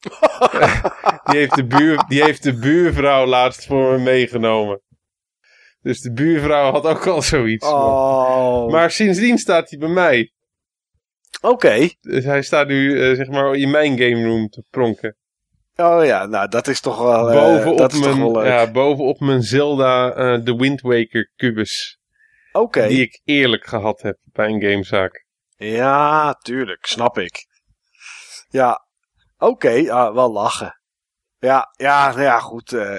die, 1.24 1.38
heeft 1.38 1.54
de 1.54 1.66
buur, 1.66 2.04
die 2.08 2.24
heeft 2.24 2.42
de 2.42 2.54
buurvrouw 2.54 3.26
laatst 3.26 3.66
voor 3.66 3.92
me 3.92 3.98
meegenomen. 3.98 4.80
Dus 5.80 6.00
de 6.00 6.12
buurvrouw 6.12 6.72
had 6.72 6.86
ook 6.86 7.06
al 7.06 7.22
zoiets. 7.22 7.66
Oh. 7.66 8.70
Maar 8.70 8.90
sindsdien 8.90 9.38
staat 9.38 9.70
hij 9.70 9.78
bij 9.78 9.88
mij. 9.88 10.32
Oké. 11.40 11.88
Dus 12.00 12.24
hij 12.24 12.42
staat 12.42 12.66
nu, 12.66 13.02
eh, 13.02 13.16
zeg 13.16 13.28
maar, 13.28 13.54
in 13.54 13.70
mijn 13.70 13.98
game 13.98 14.26
room 14.26 14.48
te 14.48 14.64
pronken. 14.70 15.16
Oh 15.76 16.04
ja, 16.04 16.26
nou, 16.26 16.48
dat 16.48 16.68
is 16.68 16.80
toch 16.80 17.02
wel, 17.02 17.32
bovenop, 17.32 17.78
dat 17.78 17.92
is 17.92 18.00
toch 18.00 18.16
wel 18.16 18.30
mijn, 18.30 18.32
leuk. 18.32 18.52
ja, 18.52 18.70
bovenop 18.70 19.20
mijn 19.20 19.42
Zelda 19.42 20.12
eh 20.14 20.34
The 20.34 20.56
Wind 20.56 20.80
Waker 20.80 21.30
kubus. 21.36 21.98
Oké. 22.52 22.86
Die 22.86 23.00
ik 23.00 23.20
eerlijk 23.24 23.66
gehad 23.66 24.02
heb 24.02 24.18
bij 24.22 24.48
een 24.48 24.62
gamezaak. 24.62 25.26
Ja, 25.56 26.34
tuurlijk, 26.34 26.86
snap 26.86 27.18
ik. 27.18 27.46
Ja, 28.52 28.86
oké, 29.38 29.92
ah, 29.92 30.14
wel 30.14 30.32
lachen. 30.32 30.80
Ja, 31.38 31.68
ja, 31.76 32.08
nou 32.08 32.22
ja, 32.22 32.38
goed. 32.40 32.72
eh, 32.72 32.98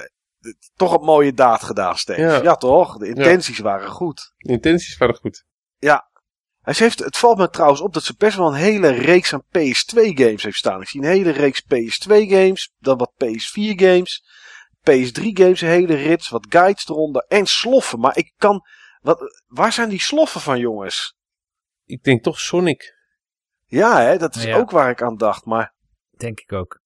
toch 0.75 0.93
een 0.93 1.05
mooie 1.05 1.33
daad 1.33 1.63
gedaan, 1.63 1.97
Steve. 1.97 2.21
Ja. 2.21 2.41
Ja, 2.41 2.55
toch? 2.55 2.97
De 2.97 3.07
intenties 3.07 3.59
waren 3.59 3.89
goed. 3.89 4.33
De 4.37 4.51
intenties 4.51 4.97
waren 4.97 5.15
goed. 5.15 5.45
Hij 6.63 6.73
heeft, 6.77 6.99
het 6.99 7.17
valt 7.17 7.37
me 7.37 7.49
trouwens 7.49 7.81
op 7.81 7.93
dat 7.93 8.03
ze 8.03 8.15
best 8.17 8.37
wel 8.37 8.47
een 8.47 8.53
hele 8.53 8.87
reeks 8.87 9.33
aan 9.33 9.43
PS2-games 9.43 10.43
heeft 10.43 10.57
staan. 10.57 10.81
Ik 10.81 10.87
zie 10.87 11.01
een 11.01 11.07
hele 11.07 11.29
reeks 11.31 11.61
PS2-games, 11.61 12.73
dan 12.77 12.97
wat 12.97 13.11
PS4-games, 13.25 14.23
PS3-games, 14.79 15.61
een 15.61 15.67
hele 15.67 15.95
rits, 15.95 16.29
wat 16.29 16.45
guides 16.49 16.87
eronder 16.87 17.25
en 17.27 17.45
sloffen. 17.45 17.99
Maar 17.99 18.17
ik 18.17 18.33
kan... 18.37 18.61
Wat, 19.01 19.43
waar 19.47 19.73
zijn 19.73 19.89
die 19.89 20.01
sloffen 20.01 20.41
van, 20.41 20.59
jongens? 20.59 21.15
Ik 21.85 22.03
denk 22.03 22.23
toch 22.23 22.39
Sonic. 22.39 22.93
Ja, 23.73 24.01
hè, 24.01 24.17
dat 24.17 24.35
is 24.35 24.43
Ja. 24.43 24.57
ook 24.57 24.71
waar 24.71 24.89
ik 24.89 25.01
aan 25.01 25.17
dacht. 25.17 25.45
Maar 25.45 25.73
Denk 26.17 26.39
ik 26.39 26.51
ook. 26.53 26.79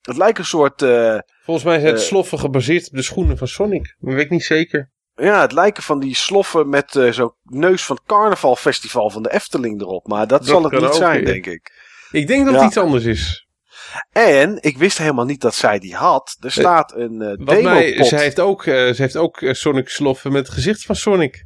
het 0.00 0.16
lijkt 0.16 0.38
een 0.38 0.44
soort... 0.44 0.82
eh, 0.82 1.18
Volgens 1.44 1.66
mij 1.66 1.76
is 1.76 1.82
het 1.82 1.94
Eh. 1.94 2.00
sloffen 2.00 2.38
gebaseerd 2.38 2.86
op 2.86 2.92
de 2.96 3.02
schoenen 3.02 3.38
van 3.38 3.48
Sonic. 3.48 3.94
Dat 3.98 4.14
weet 4.14 4.24
ik 4.24 4.30
niet 4.30 4.44
zeker. 4.44 4.90
Ja, 5.14 5.40
het 5.40 5.52
lijken 5.52 5.82
van 5.82 6.00
die 6.00 6.14
sloffen 6.16 6.68
met 6.68 6.96
eh, 6.96 7.12
zo'n 7.12 7.34
neus 7.42 7.84
van 7.84 7.96
het 7.96 8.04
carnavalfestival 8.06 9.10
van 9.10 9.22
de 9.22 9.32
Efteling 9.32 9.80
erop. 9.80 10.06
Maar 10.06 10.26
dat, 10.26 10.38
Dat 10.38 10.46
zal 10.48 10.62
het 10.62 10.80
niet 10.80 10.94
zijn, 10.94 11.24
denk 11.24 11.46
ik. 11.46 11.72
Ik 12.10 12.26
denk 12.26 12.44
dat 12.44 12.54
Ja. 12.54 12.60
het 12.60 12.68
iets 12.68 12.78
anders 12.78 13.04
is. 13.04 13.46
En 14.12 14.58
ik 14.62 14.78
wist 14.78 14.98
helemaal 14.98 15.24
niet 15.24 15.40
dat 15.40 15.54
zij 15.54 15.78
die 15.78 15.94
had. 15.94 16.36
Er 16.40 16.52
staat 16.52 16.94
een 16.96 17.22
eh 17.22 17.28
Wat 17.46 17.62
mij, 17.62 18.04
ze 18.04 18.16
heeft 18.16 18.40
ook, 18.40 18.66
eh, 18.66 18.74
ze 18.92 19.02
heeft 19.02 19.16
ook 19.16 19.38
Sonic 19.42 19.88
sloffen 19.88 20.32
met 20.32 20.46
het 20.46 20.54
gezicht 20.54 20.82
van 20.84 20.96
Sonic. 20.96 21.44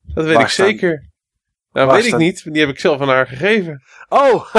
Dat 0.00 0.24
weet 0.24 0.34
Waar 0.34 0.42
ik 0.44 0.48
staan- 0.50 0.66
zeker. 0.66 1.07
Nou, 1.78 1.90
waar 1.90 2.02
weet 2.02 2.12
ik 2.12 2.18
niet. 2.18 2.44
Die 2.52 2.60
heb 2.60 2.68
ik 2.70 2.80
zelf 2.80 3.00
aan 3.00 3.08
haar 3.08 3.26
gegeven. 3.26 3.82
Oh! 4.08 4.54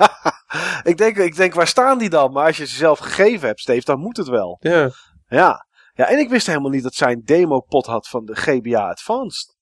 ik, 0.90 0.96
denk, 0.96 1.16
ik 1.16 1.36
denk, 1.36 1.54
waar 1.54 1.66
staan 1.66 1.98
die 1.98 2.08
dan? 2.10 2.32
Maar 2.32 2.46
als 2.46 2.56
je 2.56 2.66
ze 2.66 2.76
zelf 2.76 2.98
gegeven 2.98 3.46
hebt, 3.46 3.60
Steve, 3.60 3.84
dan 3.84 3.98
moet 4.00 4.16
het 4.16 4.28
wel. 4.28 4.56
Ja. 4.60 4.90
Ja. 5.26 5.66
Ja, 5.92 6.08
en 6.08 6.18
ik 6.18 6.28
wist 6.28 6.46
helemaal 6.46 6.70
niet 6.70 6.82
dat 6.82 6.94
zij 6.94 7.12
een 7.12 7.22
demopot 7.24 7.86
had 7.86 8.08
van 8.08 8.24
de 8.24 8.34
GBA 8.36 8.88
Advanced. 8.88 9.56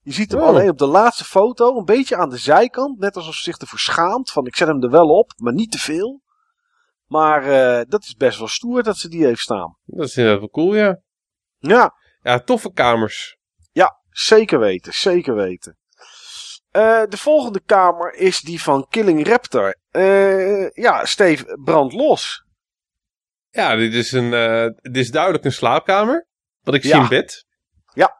Je 0.00 0.12
ziet 0.12 0.32
hem 0.32 0.40
Oh. 0.40 0.46
alleen 0.46 0.68
op 0.70 0.78
de 0.78 0.86
laatste 0.86 1.24
foto, 1.24 1.76
een 1.78 1.84
beetje 1.84 2.16
aan 2.16 2.30
de 2.30 2.36
zijkant. 2.36 2.98
Net 2.98 3.16
alsof 3.16 3.34
ze 3.34 3.42
zich 3.42 3.56
ervoor 3.58 3.78
schaamt. 3.78 4.30
Van 4.30 4.46
ik 4.46 4.56
zet 4.56 4.68
hem 4.68 4.82
er 4.82 4.90
wel 4.90 5.08
op, 5.08 5.32
maar 5.36 5.52
niet 5.52 5.70
te 5.72 5.78
veel. 5.78 6.22
Maar 7.06 7.42
eh, 7.42 7.84
dat 7.88 8.02
is 8.04 8.14
best 8.14 8.38
wel 8.38 8.48
stoer 8.48 8.82
dat 8.82 8.96
ze 8.96 9.08
die 9.08 9.24
heeft 9.24 9.40
staan. 9.40 9.76
Dat 9.84 10.06
is 10.06 10.16
inderdaad 10.16 10.40
wel 10.40 10.50
cool, 10.50 10.74
ja. 10.74 11.00
Ja, 11.58 11.94
Ja, 12.20 12.38
toffe 12.40 12.72
kamers. 12.72 13.36
ja 13.72 13.96
zeker 14.10 14.58
weten, 14.58 14.92
zeker 14.92 15.34
weten. 15.34 15.78
Eh, 16.70 17.02
de 17.08 17.16
volgende 17.16 17.60
kamer 17.66 18.14
is 18.14 18.40
die 18.40 18.62
van 18.62 18.86
Killing 18.88 19.28
Raptor. 19.28 19.74
Eh, 19.90 20.70
ja, 20.70 21.04
Steve, 21.04 21.58
brand 21.64 21.92
los. 21.92 22.44
Ja, 23.50 23.76
dit 23.76 23.94
is, 23.94 24.12
een, 24.12 24.34
eh, 24.34 24.66
dit 24.82 24.96
is 24.96 25.10
duidelijk 25.10 25.44
een 25.44 25.52
slaapkamer. 25.52 26.26
Wat 26.62 26.74
ik 26.74 26.82
zie 26.82 26.94
in 26.94 27.08
bed. 27.08 27.46
Ja. 27.94 28.16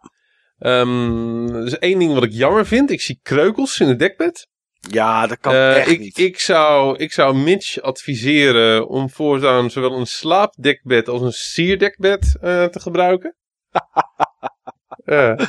Ehm, 0.58 1.54
er 1.54 1.66
is 1.66 1.78
één 1.78 1.98
ding 1.98 2.14
wat 2.14 2.22
ik 2.22 2.32
jammer 2.32 2.66
vind. 2.66 2.90
Ik 2.90 3.00
zie 3.00 3.18
kreukels 3.22 3.80
in 3.80 3.88
het 3.88 3.98
dekbed. 3.98 4.48
Ja, 4.80 5.26
dat 5.26 5.38
kan 5.38 5.54
echt 5.54 5.88
ik, 5.88 5.98
niet. 5.98 6.18
ik, 6.18 6.40
zou, 6.40 6.96
ik 6.96 7.12
zou 7.12 7.36
Mitch 7.36 7.80
adviseren 7.80 8.88
om 8.88 9.10
voortaan 9.10 9.70
zowel 9.70 9.92
een 9.92 10.06
slaapdekbed 10.06 11.08
als 11.08 11.22
een 11.22 11.32
sierdekbed 11.32 12.36
te 12.40 12.80
gebruiken. 12.80 13.36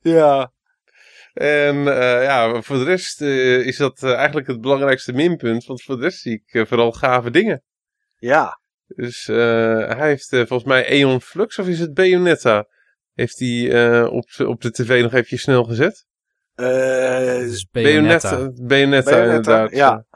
Ja, 0.00 0.52
en 1.34 1.76
eh, 1.76 2.22
ja, 2.22 2.62
voor 2.62 2.76
de 2.78 2.84
rest 2.84 3.20
eh, 3.20 3.66
is 3.66 3.76
dat 3.76 4.02
eh, 4.02 4.14
eigenlijk 4.14 4.46
het 4.46 4.60
belangrijkste 4.60 5.12
minpunt. 5.12 5.64
Want 5.64 5.82
voor 5.82 5.96
de 5.96 6.02
rest 6.02 6.20
zie 6.20 6.42
ik 6.44 6.66
vooral 6.66 6.92
gave 6.92 7.30
dingen. 7.30 7.62
ja. 8.18 8.62
Dus 8.86 9.28
eh, 9.28 9.36
hij 9.88 10.08
heeft 10.08 10.28
volgens 10.28 10.64
mij 10.64 10.88
Aeon 10.88 11.20
Flux 11.20 11.58
of 11.58 11.68
is 11.68 11.78
het 11.78 11.94
Bayonetta? 11.94 12.66
Heeft 13.12 13.38
hij 13.38 13.72
eh, 13.72 14.12
op, 14.12 14.28
op 14.38 14.60
de 14.60 14.70
tv 14.70 15.02
nog 15.02 15.12
even 15.12 15.38
snel 15.38 15.64
gezet? 15.64 16.06
Bayonetta. 16.54 17.70
Bayonetta, 17.70 18.50
Bayonetta, 18.66 19.22
inderdaad. 19.22 19.70
ja. 19.70 20.06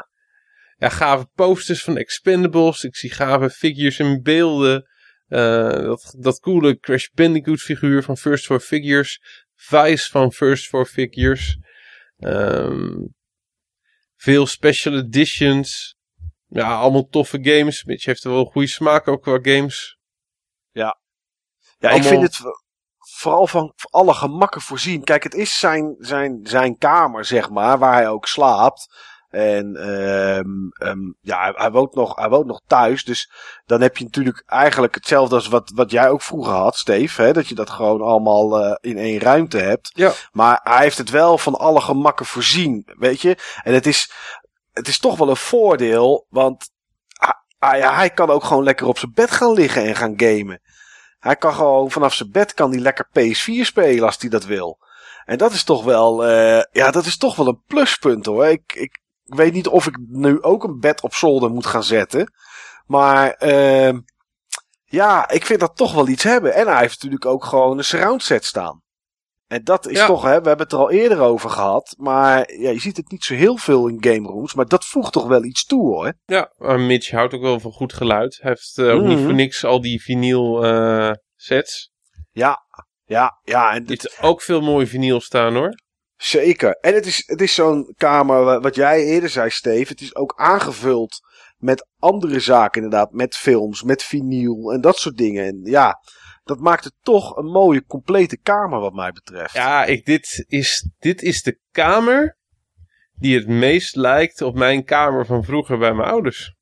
ja, 0.77 0.89
gave 0.89 1.27
posters 1.35 1.83
van 1.83 1.97
Expendables. 1.97 2.85
Ik 2.85 2.97
zie 2.97 3.11
gave 3.11 3.51
figures 3.51 3.99
en 3.99 4.23
beelden. 4.23 4.89
Eh, 5.29 5.69
dat, 5.69 6.15
dat 6.19 6.41
coole 6.41 6.79
Crash 6.79 7.07
Bandicoot 7.15 7.61
figuur 7.61 8.03
van 8.03 8.17
First 8.17 8.47
for 8.47 8.61
Figures. 8.61 9.21
Vice 9.61 10.11
van 10.11 10.33
First 10.33 10.67
for 10.69 10.87
Figures. 10.87 11.59
Ehm, 12.19 13.07
veel 14.17 14.47
special 14.47 14.95
editions. 14.95 15.97
Ja, 16.47 16.75
allemaal 16.77 17.09
toffe 17.09 17.39
games. 17.43 17.85
Mitch 17.85 18.05
heeft 18.05 18.25
er 18.25 18.31
wel 18.31 18.45
goede 18.45 18.69
smaak 18.69 19.09
ook 19.09 19.23
qua 19.23 19.39
games. 19.43 19.99
Ja, 20.70 21.01
ik 21.78 21.91
Allemaal- 21.91 22.09
vind 22.09 22.23
het 22.23 22.41
vooral 22.99 23.47
van 23.47 23.75
alle 23.91 24.15
gemakken 24.15 24.61
voorzien. 24.61 25.05
Kijk, 25.05 25.23
het 25.23 25.35
is 25.35 25.59
zijn, 25.59 25.95
zijn, 25.99 26.41
zijn 26.43 26.77
kamer, 26.78 27.25
zeg 27.25 27.51
maar, 27.51 27.78
waar 27.78 27.95
hij 27.95 28.09
ook 28.09 28.27
slaapt. 28.27 28.87
En 29.31 29.76
ehm, 29.76 30.68
ehm, 30.89 31.00
ja, 31.20 31.40
hij, 31.40 31.52
hij 31.55 31.70
woont 31.70 31.94
nog, 31.94 32.16
hij 32.16 32.28
woont 32.28 32.47
nog 32.47 32.60
thuis. 32.66 33.05
Dus 33.05 33.31
dan 33.66 33.81
heb 33.81 33.97
je 33.97 34.05
natuurlijk 34.05 34.42
eigenlijk 34.47 34.94
hetzelfde 34.94 35.34
als 35.34 35.48
wat, 35.48 35.70
wat 35.74 35.90
jij 35.90 36.08
ook 36.08 36.23
vroeger 36.23 36.52
had, 36.52 36.76
Steve. 36.76 37.23
Hè? 37.23 37.32
Dat 37.32 37.48
je 37.48 37.55
dat 37.55 37.70
gewoon 37.70 38.00
allemaal 38.00 38.58
eh, 38.65 38.76
in 38.90 38.98
één 38.98 39.20
ruimte 39.20 39.58
hebt. 39.58 39.90
Ja. 39.94 40.12
Maar 40.32 40.60
hij 40.62 40.82
heeft 40.82 40.98
het 40.98 41.10
wel 41.10 41.39
van 41.39 41.55
alle 41.55 41.81
gemakken 41.81 42.26
voorzien, 42.26 42.89
weet 42.98 43.20
je. 43.20 43.36
En 43.62 43.74
het 43.74 43.86
is, 43.86 44.10
het 44.73 44.89
is 44.89 44.98
toch 44.98 45.16
wel 45.18 45.28
een 45.28 45.36
voordeel, 45.36 46.26
want 46.28 46.70
hij, 47.58 47.81
hij- 47.81 48.10
kan 48.10 48.31
ook 48.31 48.44
gewoon 48.44 48.65
lekker 48.65 48.86
op 48.86 48.98
zijn 48.98 49.12
bed 49.15 49.31
gaan 49.31 49.52
liggen 49.52 49.84
en 49.84 49.97
gaan 49.97 50.15
gamen. 50.16 50.60
Hij 51.18 51.36
kan 51.36 51.55
gewoon 51.55 51.90
vanaf 51.90 52.15
zijn 52.15 52.31
bed 52.31 52.55
kan 52.55 52.70
hij 52.70 52.81
lekker 52.81 53.08
PS4 53.08 53.60
spelen 53.65 54.05
als 54.05 54.16
hij 54.18 54.31
dat 54.31 54.44
wil. 54.44 54.78
En 55.24 55.39
dat 55.39 55.52
is 55.52 55.65
toch 55.65 55.84
wel, 55.84 56.24
eh, 56.26 56.62
ja, 56.73 56.90
dat 56.90 57.05
is 57.05 57.16
toch 57.16 57.36
wel 57.36 57.47
een 57.47 57.62
pluspunt 57.66 58.26
hoor. 58.26 58.47
Ik, 58.47 58.73
ik 58.74 59.00
weet 59.36 59.52
niet 59.52 59.66
of 59.68 59.86
ik 59.86 59.98
nu 60.08 60.42
ook 60.42 60.65
een 60.65 60.78
bed 60.81 61.00
op 61.02 61.15
zolder 61.15 61.50
moet 61.50 61.66
gaan 61.66 61.84
zetten. 61.84 62.32
Maar, 62.86 63.31
ehm 63.31 63.98
Ja, 64.90 65.31
ik 65.31 65.44
vind 65.47 65.60
dat 65.60 65.76
toch 65.76 65.94
wel 65.94 66.08
iets 66.08 66.23
hebben. 66.23 66.55
En 66.55 66.66
hij 66.66 66.78
heeft 66.81 66.94
natuurlijk 66.94 67.26
ook 67.26 67.44
gewoon 67.44 67.78
een 67.78 67.84
surround 67.84 68.23
set 68.23 68.44
staan. 68.44 68.82
En 69.47 69.65
dat 69.65 69.86
is 69.86 69.98
Ja. 69.98 70.07
toch, 70.07 70.23
hè, 70.23 70.40
we 70.40 70.48
hebben 70.48 70.58
het 70.58 70.73
er 70.73 70.78
al 70.78 70.90
eerder 70.90 71.20
over 71.20 71.50
gehad. 71.50 71.94
Maar 71.98 72.52
ja, 72.52 72.70
je 72.70 72.81
ziet 72.81 72.97
het 72.97 73.10
niet 73.10 73.24
zo 73.24 73.34
heel 73.34 73.57
veel 73.57 73.86
in 73.89 73.97
game 74.05 74.28
rooms. 74.28 74.55
Maar 74.55 74.66
dat 74.66 74.84
voegt 74.84 75.12
toch 75.12 75.26
wel 75.26 75.44
iets 75.44 75.65
toe 75.65 75.82
hoor. 75.82 76.12
Ja, 76.24 76.52
maar 76.57 76.81
Mitch 76.81 77.10
houdt 77.10 77.34
ook 77.34 77.40
wel 77.42 77.60
van 77.60 77.73
goed 77.73 77.92
geluid. 77.92 78.39
Hij 78.40 78.50
heeft 78.50 78.78
eh, 78.78 78.94
ook 78.94 79.02
niet 79.02 79.16
Mhm. 79.16 79.24
voor 79.24 79.34
niks 79.34 79.65
al 79.65 79.81
die 79.81 80.02
vinyl 80.02 80.65
eh, 80.65 81.10
sets. 81.36 81.90
Ja, 82.31 82.58
ja, 83.05 83.40
ja. 83.42 83.70
En 83.73 83.81
Er 83.82 83.86
zitten 83.89 84.10
ook 84.20 84.42
veel 84.42 84.60
mooie 84.60 84.86
vinyl 84.86 85.20
staan 85.20 85.55
hoor. 85.55 85.74
Zeker. 86.19 86.79
En 86.81 86.95
het 86.95 87.07
is, 87.07 87.23
het 87.27 87.41
is 87.41 87.55
zo'n 87.55 87.95
kamer, 87.97 88.45
wa- 88.45 88.61
wat 88.61 88.75
jij 88.75 89.05
eerder 89.05 89.31
zei, 89.31 89.51
Steve. 89.51 89.93
Het 89.93 90.01
is 90.01 90.15
ook 90.15 90.35
aangevuld 90.37 91.21
met 91.57 91.87
andere 91.99 92.41
zaken, 92.41 92.83
inderdaad. 92.83 93.13
Met 93.13 93.37
films, 93.37 93.83
met 93.83 94.03
vinyl 94.03 94.73
en 94.73 94.81
dat 94.81 94.97
soort 94.97 95.17
dingen. 95.17 95.45
En 95.47 95.61
ja, 95.65 96.01
dat 96.45 96.59
maakt 96.61 96.85
het 96.85 96.95
toch 97.03 97.37
een 97.37 97.47
mooie, 97.51 97.85
complete 97.85 98.39
kamer, 98.39 98.81
wat 98.81 98.93
mij 98.93 99.13
betreft. 99.13 99.53
Ja, 99.53 99.85
ik, 99.85 100.05
dit, 100.05 100.45
is, 100.49 100.89
dit 100.99 101.23
is 101.23 101.43
de 101.43 101.61
kamer 101.71 102.37
die 103.15 103.37
het 103.39 103.49
meest 103.49 103.97
lijkt 103.97 104.43
op 104.43 104.55
mijn 104.55 104.85
kamer 104.85 105.27
van 105.27 105.45
vroeger 105.45 105.79
bij 105.79 105.95
mijn 105.95 106.09
ouders. 106.09 106.55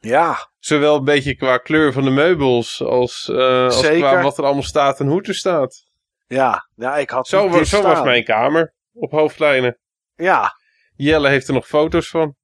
ja, 0.00 0.50
Zowel 0.58 0.96
een 0.96 1.04
beetje 1.04 1.36
qua 1.36 1.58
kleur 1.58 1.92
van 1.92 2.04
de 2.04 2.10
meubels 2.10 2.82
als, 2.82 3.28
eh, 3.28 3.64
als 3.64 3.80
qua 3.80 4.22
wat 4.22 4.38
er 4.38 4.44
allemaal 4.44 4.62
staat 4.62 5.00
en 5.00 5.06
hoe 5.06 5.16
het 5.18 5.28
er 5.28 5.34
staat. 5.34 5.84
Ja. 6.32 6.68
ja 6.74 6.96
ik 6.96 7.10
had 7.10 7.26
Zo, 7.26 7.48
dit 7.48 7.68
zo 7.68 7.82
was 7.82 8.02
mijn 8.02 8.24
kamer 8.24 8.74
op 8.92 9.10
hoofdlijnen. 9.10 9.78
Ja, 10.14 10.52
Jelle 10.94 11.28
heeft 11.28 11.48
er 11.48 11.54
nog 11.54 11.66
foto's 11.66 12.08
van. 12.08 12.36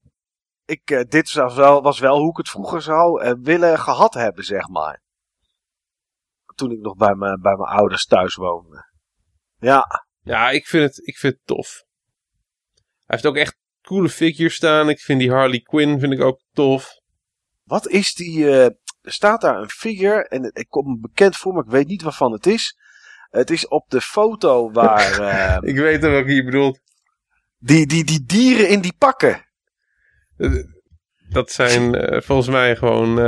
ik, 0.65 0.91
eh, 0.91 1.05
dit 1.09 1.33
was 1.33 1.55
wel, 1.55 1.83
was 1.83 1.99
wel 1.99 2.19
hoe 2.19 2.31
ik 2.31 2.37
het 2.37 2.49
vroeger 2.49 2.83
zou 2.83 3.23
eh, 3.23 3.33
willen 3.41 3.79
gehad 3.79 4.15
hebben, 4.15 4.45
zeg 4.45 4.69
maar. 4.69 5.03
Toen 6.55 6.71
ik 6.71 6.81
nog 6.81 6.97
bij 6.97 7.15
mijn, 7.15 7.41
bij 7.41 7.57
mijn 7.57 7.71
ouders 7.79 8.07
thuis 8.07 8.35
woonde. 8.35 8.87
Ja, 9.59 10.07
Ja, 10.23 10.51
ik 10.51 10.67
vind 10.67 10.85
het, 10.85 11.07
ik 11.07 11.17
vind 11.17 11.33
het 11.35 11.47
tof. 11.47 11.85
Hij 12.77 13.17
heeft 13.17 13.27
ook 13.27 13.37
echt 13.37 13.57
coole 13.83 14.09
figures 14.09 14.55
staan. 14.55 14.89
Ik 14.89 15.01
vind 15.01 15.21
die 15.21 15.33
Harley 15.33 15.61
Quinn 15.61 16.01
vind 16.01 16.13
ik 16.13 16.21
ook 16.21 16.41
tof. 16.53 16.91
Wat 17.65 17.89
is 17.89 18.15
die. 18.15 18.51
eh, 18.51 18.65
er 19.01 19.13
staat 19.13 19.41
daar 19.41 19.57
een 19.61 19.71
figure. 19.71 20.29
En 20.29 20.51
ik 20.55 20.69
kom 20.69 21.01
bekend 21.01 21.37
voor, 21.37 21.53
maar 21.55 21.65
ik 21.65 21.71
weet 21.71 21.87
niet 21.87 22.03
waarvan 22.03 22.33
het 22.33 22.47
is. 22.47 22.78
Het 23.29 23.51
is 23.51 23.69
op 23.69 23.85
de 23.91 24.01
foto 24.01 24.71
waar. 24.73 25.21
eh, 25.61 25.69
Ik 25.71 25.77
weet 25.77 26.01
welke 26.01 26.35
je 26.35 26.45
bedoelt. 26.45 26.81
die, 27.59 27.87
die, 27.87 28.05
die 28.05 28.25
dieren 28.25 28.69
in 28.69 28.81
die 28.81 28.95
pakken. 28.99 29.45
Eh, 30.37 30.51
Dat 31.31 31.51
zijn 31.51 31.95
eh, 31.95 32.21
volgens 32.21 32.49
mij 32.49 32.77
gewoon... 32.77 33.19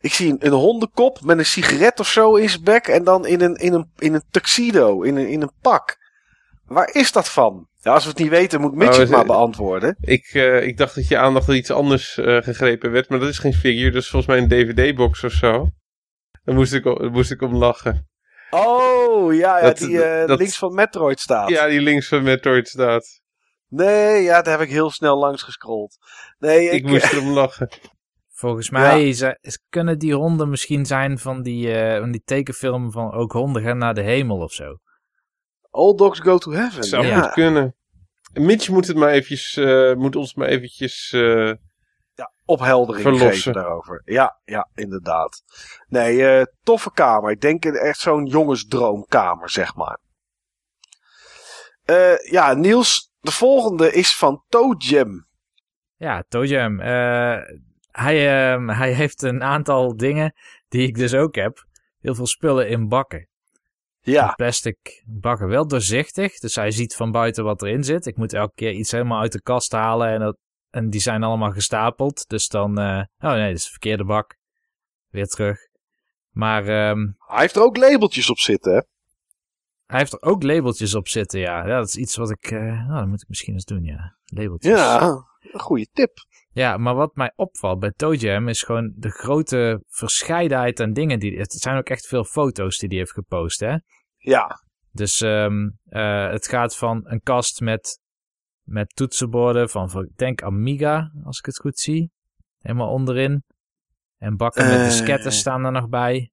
Ik 0.00 0.12
zie 0.12 0.30
een, 0.30 0.46
een 0.46 0.52
hondenkop 0.52 1.20
met 1.24 1.38
een 1.38 1.46
sigaret 1.46 2.00
of 2.00 2.08
zo 2.08 2.34
in 2.36 2.48
zijn 2.50 2.64
bek. 2.64 2.86
En 2.86 3.04
dan 3.04 3.26
in 3.26 3.40
een, 3.40 3.54
in 3.54 3.72
een, 3.72 3.90
in 3.98 4.14
een 4.14 4.22
tuxedo, 4.30 5.02
in 5.02 5.16
een, 5.16 5.28
in 5.28 5.42
een 5.42 5.52
pak. 5.60 5.96
Waar 6.64 6.94
is 6.94 7.12
dat 7.12 7.28
van? 7.28 7.68
Ja, 7.80 7.92
als 7.92 8.02
we 8.04 8.10
het 8.10 8.18
niet 8.18 8.28
weten, 8.28 8.60
moet 8.60 8.74
Mitch 8.74 8.92
Oh, 8.92 8.98
het 8.98 9.10
maar 9.10 9.24
beantwoorden. 9.24 9.96
ik, 10.00 10.26
ik 10.62 10.76
dacht 10.76 10.94
dat 10.94 11.08
je 11.08 11.18
aandacht 11.18 11.46
door 11.46 11.54
iets 11.56 11.70
anders 11.70 12.12
gegrepen 12.22 12.90
werd. 12.90 13.08
Maar 13.08 13.18
dat 13.18 13.28
is 13.28 13.38
geen 13.38 13.54
figure. 13.54 13.90
Dat 13.90 14.02
is 14.02 14.08
volgens 14.08 14.32
mij 14.34 14.42
een 14.42 14.48
DVD-box 14.48 15.24
of 15.24 15.32
zo. 15.32 15.68
Daar 16.44 16.54
moest 16.54 16.72
ik, 16.72 16.84
daar 16.84 17.10
moest 17.10 17.30
ik 17.30 17.42
om 17.42 17.54
lachen. 17.56 18.08
Oh, 18.54 19.34
ja, 19.34 19.58
ja 19.58 19.66
Dat- 19.66 19.78
die 19.78 20.02
eh, 20.02 20.26
dat- 20.26 20.38
links 20.38 20.58
van 20.58 20.74
Metroid 20.74 21.20
staat. 21.20 21.48
Ja, 21.48 21.66
die 21.66 21.80
links 21.80 22.08
van 22.08 22.22
Metroid 22.22 22.68
staat. 22.68 23.20
Nee, 23.68 24.22
ja, 24.22 24.42
daar 24.42 24.58
heb 24.58 24.68
ik 24.68 24.72
heel 24.72 24.90
snel 24.90 25.18
langs 25.18 25.42
gescrolld. 25.42 25.96
Nee, 26.38 26.64
ik, 26.66 26.72
Ik 26.72 26.86
moest 26.86 27.12
erom 27.12 27.28
lachen. 27.28 27.68
Volgens 28.32 28.70
mij 28.70 29.14
kunnen 29.68 29.98
die 29.98 30.14
honden 30.14 30.50
misschien 30.50 30.86
zijn 30.86 31.18
van 31.18 31.42
die, 31.42 31.72
eh, 31.72 31.98
van 31.98 32.10
die 32.10 32.22
tekenfilm 32.24 32.92
van 32.92 33.12
ook 33.12 33.32
honden 33.32 33.62
gaan 33.62 33.78
naar 33.78 33.94
de 33.94 34.02
hemel 34.02 34.38
of 34.38 34.52
zo. 34.52 34.78
All 35.70 35.94
dogs 35.94 36.20
go 36.20 36.38
to 36.38 36.50
heaven. 36.52 36.84
Zou 36.84 37.06
ja. 37.06 37.20
goed 37.22 37.32
kunnen. 37.32 37.76
Mitch 38.32 38.68
moet, 38.68 38.86
het 38.86 38.96
maar 38.96 39.10
eventjes, 39.10 39.56
eh, 39.56 39.94
moet 39.94 40.16
ons 40.16 40.34
maar 40.34 40.48
eventjes... 40.48 41.12
opheldering 42.52 43.02
Verlossen. 43.02 43.32
geven 43.32 43.52
daarover. 43.52 44.02
Ja, 44.04 44.40
ja, 44.44 44.68
inderdaad. 44.74 45.42
Nee, 45.88 46.26
eh, 46.26 46.44
toffe 46.62 46.92
kamer. 46.92 47.30
Ik 47.30 47.40
denk 47.40 47.64
echt 47.64 47.98
zo'n 47.98 48.26
jongensdroomkamer, 48.26 49.50
zeg 49.50 49.74
maar. 49.74 49.98
Eh, 51.84 52.18
ja, 52.30 52.54
Niels, 52.54 53.10
de 53.20 53.32
volgende 53.32 53.92
is 53.92 54.16
van 54.16 54.44
Toe 54.48 54.76
Jam. 54.76 55.26
Ja, 55.96 56.24
Toejam. 56.28 56.80
eh 56.80 57.36
hij, 57.90 58.52
ehm, 58.52 58.68
hij 58.68 58.92
heeft 58.92 59.22
een 59.22 59.42
aantal 59.42 59.96
dingen 59.96 60.34
die 60.68 60.86
ik 60.86 60.94
dus 60.96 61.14
ook 61.14 61.34
heb. 61.34 61.66
Heel 62.00 62.14
veel 62.14 62.26
spullen 62.26 62.68
in 62.68 62.88
bakken. 62.88 63.28
Ja, 64.00 64.32
Plastic 64.32 65.02
bakken 65.06 65.48
wel 65.48 65.66
doorzichtig, 65.66 66.38
dus 66.38 66.54
hij 66.54 66.70
ziet 66.70 66.94
van 66.94 67.10
buiten 67.10 67.44
wat 67.44 67.62
erin 67.62 67.84
zit. 67.84 68.06
Ik 68.06 68.16
moet 68.16 68.32
elke 68.32 68.54
keer 68.54 68.72
iets 68.72 68.90
helemaal 68.90 69.20
uit 69.20 69.32
de 69.32 69.42
kast 69.42 69.72
halen 69.72 70.08
en, 70.08 70.20
dat, 70.20 70.36
en 70.72 70.90
die 70.90 71.00
zijn 71.00 71.22
allemaal 71.22 71.50
gestapeld. 71.50 72.28
Dus 72.28 72.48
dan, 72.48 72.78
eh, 72.78 73.04
oh 73.18 73.32
nee, 73.32 73.48
dat 73.48 73.56
is 73.56 73.64
de 73.64 73.70
verkeerde 73.70 74.04
bak. 74.04 74.36
Weer 75.08 75.26
terug. 75.26 75.58
Maar 76.30 76.66
ehm, 76.66 76.98
hij 77.18 77.40
heeft 77.40 77.56
er 77.56 77.62
ook 77.62 77.76
labeltjes 77.76 78.30
op 78.30 78.38
zitten, 78.38 78.74
hè? 78.74 78.80
hij 79.92 80.00
heeft 80.00 80.12
er 80.12 80.22
ook 80.22 80.42
labeltjes 80.42 80.94
op 80.94 81.08
zitten, 81.08 81.40
ja. 81.40 81.66
ja 81.66 81.78
dat 81.78 81.88
is 81.88 81.96
iets 81.96 82.16
wat 82.16 82.30
ik, 82.30 82.50
eh, 82.50 82.86
nou, 82.86 82.98
dat 82.98 83.06
moet 83.06 83.22
ik 83.22 83.28
misschien 83.28 83.54
eens 83.54 83.64
doen, 83.64 83.84
ja. 83.84 84.16
Labeltjes. 84.24 84.78
Ja, 84.78 85.00
een 85.40 85.60
goede 85.60 85.86
tip. 85.92 86.12
Ja, 86.52 86.76
maar 86.76 86.94
wat 86.94 87.14
mij 87.14 87.32
opvalt 87.36 87.78
bij 87.78 87.92
Toe 87.96 88.16
Jam 88.16 88.48
is 88.48 88.62
gewoon 88.62 88.92
de 88.96 89.10
grote 89.10 89.84
verscheidenheid 89.86 90.80
aan 90.80 90.92
dingen. 90.92 91.18
Die, 91.18 91.38
het 91.38 91.52
zijn 91.52 91.78
ook 91.78 91.88
echt 91.88 92.06
veel 92.06 92.24
foto's 92.24 92.78
die 92.78 92.88
hij 92.88 92.98
heeft 92.98 93.12
gepost, 93.12 93.60
hè. 93.60 93.76
Ja, 94.16 94.64
Dus 94.90 95.20
ehm, 95.20 95.68
eh, 95.84 96.30
het 96.30 96.48
gaat 96.48 96.76
van 96.76 97.00
een 97.04 97.20
kast 97.22 97.60
met, 97.60 98.00
met 98.62 98.96
toetsenborden 98.96 99.68
van, 99.68 100.10
denk 100.16 100.42
Amiga, 100.42 101.10
als 101.24 101.38
ik 101.38 101.44
het 101.46 101.58
goed 101.58 101.78
zie. 101.78 102.10
Helemaal 102.58 102.90
onderin. 102.90 103.44
En 104.18 104.36
bakken 104.36 104.66
met 104.66 104.76
Eh. 104.78 104.84
disketten 104.84 105.32
staan 105.32 105.64
er 105.64 105.72
nog 105.72 105.88
bij. 105.88 106.30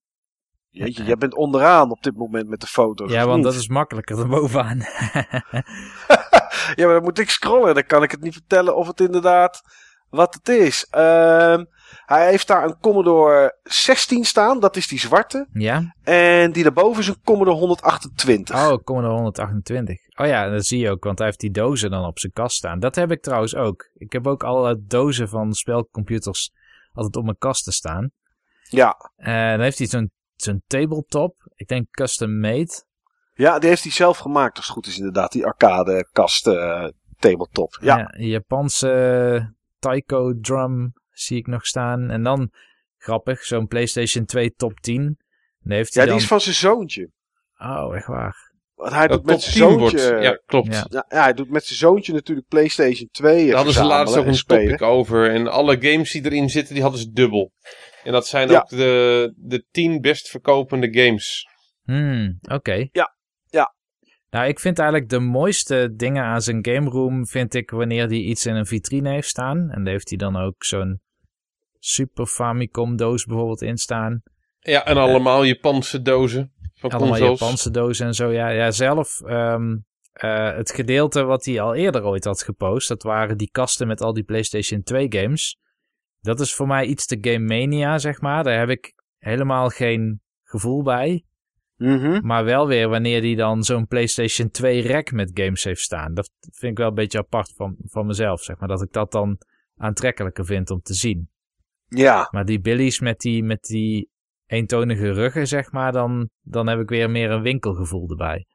jeetje, 0.72 1.04
jij 1.04 1.16
bent 1.16 1.36
onderaan 1.36 1.92
op 1.92 2.04
dit 2.04 2.16
moment 2.16 2.48
met 2.48 2.62
de 2.62 2.68
foto's. 2.68 3.12
Ja, 3.12 3.24
want 3.26 3.36
niet? 3.36 3.46
dat 3.46 3.54
is 3.54 3.68
makkelijker 3.68 4.16
dan 4.16 4.30
bovenaan. 4.30 4.78
ja, 6.76 6.86
maar 6.86 6.94
dan 6.94 7.04
moet 7.04 7.20
ik 7.20 7.30
scrollen. 7.30 7.74
Dan 7.74 7.86
kan 7.86 8.04
ik 8.04 8.12
het 8.12 8.22
niet 8.22 8.34
vertellen 8.34 8.76
of 8.76 8.88
het 8.88 9.00
inderdaad 9.00 9.62
wat 10.10 10.34
het 10.34 10.50
is. 10.50 10.88
Ehm, 10.90 11.64
hij 12.10 12.30
heeft 12.30 12.48
daar 12.48 12.64
een 12.64 12.80
Commodore 12.80 13.58
16 13.64 14.26
staan. 14.26 14.60
Dat 14.60 14.76
is 14.76 14.88
die 14.88 15.00
zwarte. 15.00 15.48
ja? 15.54 15.96
En 16.04 16.52
die 16.52 16.64
daarboven 16.64 17.02
is 17.02 17.08
een 17.08 17.22
Commodore 17.24 17.58
128. 17.58 18.56
Oh, 18.56 18.84
Commodore 18.84 19.14
128. 19.14 19.98
Oh 20.16 20.26
ja, 20.28 20.50
dat 20.50 20.66
zie 20.66 20.80
je 20.80 20.90
ook, 20.90 21.04
want 21.04 21.18
hij 21.18 21.28
heeft 21.28 21.40
die 21.40 21.52
dozen 21.52 21.90
dan 21.92 22.06
op 22.06 22.20
zijn 22.20 22.32
kast 22.32 22.58
staan. 22.58 22.80
Dat 22.80 22.96
heb 22.96 23.12
ik 23.12 23.22
trouwens 23.22 23.56
ook. 23.56 23.90
Ik 23.94 24.12
heb 24.12 24.28
ook 24.28 24.44
alle 24.44 24.84
dozen 24.86 25.30
van 25.30 25.54
spelcomputers 25.54 26.52
altijd 26.94 27.16
op 27.16 27.24
mijn 27.24 27.38
kasten 27.38 27.74
staan. 27.74 28.12
Ja. 28.70 29.12
En 29.16 29.52
dan 29.52 29.62
heeft 29.62 29.78
hij 29.78 29.88
zo'n 29.88 30.12
zo'n 30.36 30.64
tabletop. 30.68 31.36
Ik 31.56 31.68
denk 31.68 31.90
custom 31.92 32.40
made. 32.40 32.84
ja, 33.34 33.60
die 33.60 33.70
heeft 33.70 33.84
hij 33.84 33.92
zelf 33.92 34.18
gemaakt 34.18 34.58
als 34.58 34.66
het 34.66 34.76
goed 34.76 34.88
is 34.88 34.98
inderdaad. 34.98 35.32
Die 35.32 35.46
arcade 35.46 36.10
kast 36.12 36.48
eh, 36.48 36.88
tabletop. 37.20 37.78
Ja. 37.82 38.14
Japanse 38.18 39.54
taiko 39.80 40.40
drum 40.42 40.94
zie 41.22 41.38
ik 41.38 41.48
nog 41.48 41.66
staan. 41.66 42.10
En 42.10 42.24
dan, 42.24 42.52
grappig, 42.98 43.44
zo'n 43.44 43.68
PlayStation 43.68 44.26
2 44.26 44.54
top 44.54 44.80
10. 44.80 44.96
En 45.02 45.16
dan 45.60 45.78
heeft 45.78 45.94
Ja, 45.94 46.00
hij 46.00 46.04
die 46.04 46.14
dan... 46.14 46.22
is 46.24 46.28
van 46.30 46.42
zijn 46.42 46.56
zoontje. 46.56 47.10
Oh, 47.58 47.96
echt 47.96 48.08
waar. 48.08 48.48
Want 48.76 48.94
hij 48.94 49.08
doet 49.08 49.26
met 49.26 49.42
zijn 49.42 49.70
10 49.70 49.78
wordt. 49.78 50.00
zoontje... 50.00 50.22
Ja, 50.22 50.40
klopt. 50.46 50.74
Ja. 50.74 51.06
Ja, 51.10 51.24
hij 51.24 51.34
doet 51.34 51.50
met 51.50 51.66
zijn 51.66 51.78
zoontje 51.80 52.14
natuurlijk 52.14 52.48
PlayStation 52.48 53.08
2 53.12 53.46
Daar 53.48 53.56
hadden 53.56 53.74
ze 53.74 53.84
laatst 53.84 54.16
ook 54.18 54.24
en 54.24 54.30
een 54.30 54.36
spelen. 54.36 54.66
topic 54.66 54.82
over. 54.82 55.32
En 55.32 55.48
alle 55.48 55.78
games 55.82 56.12
die 56.12 56.26
erin 56.26 56.50
zitten, 56.50 56.74
die 56.74 56.84
hadden 56.84 57.02
ze 57.02 57.12
dubbel. 57.12 57.52
En 58.04 58.12
dat 58.12 58.28
zijn 58.28 58.50
Ja. 58.50 58.58
ook 58.60 58.70
de, 58.70 59.34
de 59.36 59.66
10 59.72 60.02
best 60.02 60.30
verkopende 60.30 60.94
games. 61.04 61.48
Hmm, 61.84 62.40
oké. 62.42 62.88
Ja, 62.92 63.16
ja. 63.46 63.74
Nou, 64.30 64.48
ik 64.48 64.60
vind 64.60 64.80
eigenlijk 64.80 65.10
de 65.10 65.20
mooiste 65.20 65.94
dingen 65.96 66.24
aan 66.24 66.42
zijn 66.42 66.66
game 66.66 66.90
room, 66.90 67.26
vind 67.28 67.54
ik 67.54 67.70
wanneer 67.70 68.08
hij 68.08 68.18
iets 68.18 68.46
in 68.46 68.56
een 68.56 68.66
vitrine 68.66 69.10
heeft 69.12 69.28
staan. 69.30 69.70
En 69.72 69.84
daar 69.84 69.94
heeft 69.94 70.10
hij 70.10 70.18
dan 70.18 70.36
ook 70.36 70.64
zo'n 70.64 71.02
Super 71.80 72.26
Famicom 72.26 72.96
doos 72.96 73.26
bijvoorbeeld 73.26 73.62
in 73.62 73.78
staan. 73.78 74.22
Ja, 74.60 74.86
en 74.86 74.98
allemaal 74.98 75.44
Japanse 75.44 76.02
dozen 76.02 76.54
van 76.74 76.90
Allemaal 76.90 77.10
consoles. 77.10 77.40
Japanse 77.40 77.72
dozen 77.72 78.08
en 78.08 78.14
zo. 78.14 78.32
Ja, 78.32 78.50
ja 78.50 78.72
zelf, 78.72 79.22
ehm, 79.22 79.78
eh, 80.12 80.56
het 80.56 80.72
gedeelte 80.72 81.24
wat 81.24 81.46
hij 81.46 81.62
al 81.62 81.76
eerder 81.76 82.06
ooit 82.06 82.24
had 82.24 82.44
gepost, 82.44 82.88
dat 82.88 83.04
waren 83.04 83.38
die 83.38 83.52
kasten 83.52 83.88
met 83.88 84.02
al 84.02 84.14
die 84.14 84.24
PlayStation 84.24 84.84
2 84.84 85.06
games. 85.10 85.58
Dat 86.22 86.40
is 86.40 86.54
voor 86.54 86.68
mij 86.68 86.86
iets 86.86 87.06
te 87.06 87.18
Game 87.22 87.46
Mania, 87.46 87.98
zeg 87.98 88.22
maar. 88.22 88.44
Daar 88.44 88.60
heb 88.60 88.70
ik 88.70 88.94
helemaal 89.18 89.70
geen 89.70 90.22
gevoel 90.44 90.84
bij. 90.84 91.24
Mhm. 91.78 92.26
Maar 92.26 92.44
wel 92.46 92.68
weer 92.68 92.90
wanneer 92.90 93.22
hij 93.22 93.36
dan 93.36 93.64
zo'n 93.64 93.88
PlayStation 93.88 94.52
2 94.52 94.88
rack 94.88 95.12
met 95.12 95.32
games 95.34 95.64
heeft 95.64 95.82
staan. 95.82 96.14
Dat 96.14 96.32
vind 96.40 96.72
ik 96.72 96.78
wel 96.78 96.88
een 96.88 96.94
beetje 96.94 97.18
apart 97.18 97.54
van, 97.56 97.76
van 97.86 98.06
mezelf, 98.06 98.42
zeg 98.44 98.60
maar. 98.60 98.68
Dat 98.68 98.82
ik 98.82 98.92
dat 98.92 99.12
dan 99.12 99.38
aantrekkelijker 99.78 100.46
vind 100.46 100.70
om 100.70 100.82
te 100.82 100.94
zien. 100.94 101.30
Ja, 101.90 102.28
Maar 102.32 102.46
die 102.46 102.60
Billy's 102.60 103.00
met 103.00 103.20
die, 103.20 103.44
met 103.44 103.64
die 103.64 104.10
eentonige 104.46 105.12
ruggen, 105.12 105.48
zeg 105.48 105.72
maar, 105.72 105.92
dan, 105.92 106.30
dan 106.42 106.68
heb 106.68 106.80
ik 106.80 106.90
weer 106.90 107.10
meer 107.10 107.32
een 107.32 107.42
winkelgevoel 107.42 108.10
erbij. 108.10 108.46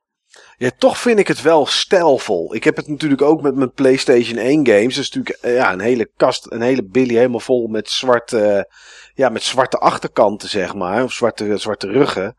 Ja, 0.57 0.71
toch 0.79 0.99
vind 0.99 1.19
ik 1.19 1.29
het 1.29 1.43
wel 1.43 1.67
stijlvol. 1.67 2.55
Ik 2.55 2.65
heb 2.65 2.77
het 2.77 2.89
natuurlijk 2.89 3.23
ook 3.23 3.43
met 3.43 3.55
mijn 3.55 3.73
PlayStation 3.73 4.39
1 4.39 4.67
games. 4.67 4.95
Dat 4.95 5.05
is 5.05 5.11
natuurlijk 5.11 5.45
eh, 5.45 5.55
ja, 5.55 5.73
een 5.73 5.81
hele 5.81 6.11
kast, 6.17 6.53
een 6.53 6.61
hele 6.61 6.85
billy 6.85 7.15
helemaal 7.15 7.41
vol 7.41 7.67
met 7.67 7.91
zwarte, 7.91 8.71
ja, 9.15 9.29
met 9.29 9.43
zwarte 9.43 9.79
achterkanten, 9.79 10.49
zeg 10.49 10.75
maar. 10.75 11.03
Of 11.03 11.13
zwarte, 11.13 11.57
zwarte 11.57 11.87
ruggen. 11.87 12.37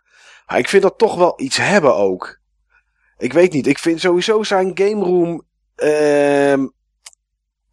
Maar 0.48 0.58
ik 0.58 0.70
vind 0.70 0.84
dat 0.84 0.98
toch 0.98 1.16
wel 1.16 1.34
iets 1.38 1.58
hebben 1.58 1.96
ook. 1.96 2.40
Ik 3.18 3.34
weet 3.34 3.52
niet, 3.52 3.68
ik 3.68 3.80
vind 3.80 4.00
sowieso 4.00 4.44
zijn 4.44 4.72
game 4.78 5.06
room... 5.06 5.46
ehm 5.76 6.66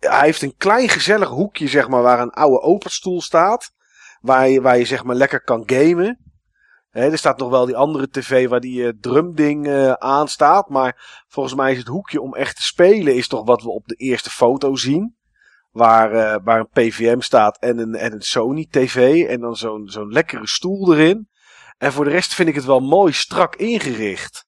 hij 0.08 0.24
heeft 0.24 0.42
een 0.42 0.56
klein 0.56 0.88
gezellig 0.88 1.28
hoekje, 1.28 1.68
zeg 1.68 1.88
maar, 1.88 2.02
waar 2.02 2.20
een 2.20 2.30
oude 2.30 2.60
openstoel 2.60 3.20
staat. 3.20 3.72
Waar 4.20 4.48
je, 4.48 4.60
waar 4.60 4.78
je 4.78 4.84
zeg 4.84 5.04
maar 5.04 5.16
lekker 5.16 5.42
kan 5.42 5.62
gamen. 5.66 6.18
Er 6.90 7.18
staat 7.18 7.38
nog 7.38 7.50
wel 7.50 7.66
die 7.66 7.76
andere 7.76 8.08
tv 8.08 8.48
waar 8.48 8.60
die 8.60 8.86
eh, 8.86 8.92
drumding 9.00 9.68
eh 9.68 9.92
aan 9.92 10.28
staat. 10.28 10.68
Maar 10.68 11.24
volgens 11.28 11.54
mij 11.54 11.72
is 11.72 11.78
het 11.78 11.86
hoekje 11.86 12.20
om 12.20 12.34
echt 12.34 12.56
te 12.56 12.62
spelen 12.62 13.14
is 13.14 13.28
toch 13.28 13.46
wat 13.46 13.62
we 13.62 13.68
op 13.68 13.86
de 13.86 13.94
eerste 13.94 14.30
foto 14.30 14.76
zien. 14.76 15.16
Waar, 15.70 16.12
eh, 16.12 16.40
waar 16.44 16.58
een 16.58 16.68
PVM 16.68 17.20
staat 17.20 17.58
en 17.58 17.78
een, 17.78 17.94
en 17.94 18.12
een 18.12 18.22
Sony 18.22 18.66
tv. 18.70 19.26
En 19.28 19.40
dan 19.40 19.56
zo'n 19.56 19.88
zo'n 19.88 20.12
lekkere 20.12 20.48
stoel 20.48 20.94
erin. 20.94 21.28
En 21.78 21.92
voor 21.92 22.04
de 22.04 22.10
rest 22.10 22.34
vind 22.34 22.48
ik 22.48 22.54
het 22.54 22.64
wel 22.64 22.80
mooi 22.80 23.12
strak 23.12 23.56
ingericht. 23.56 24.46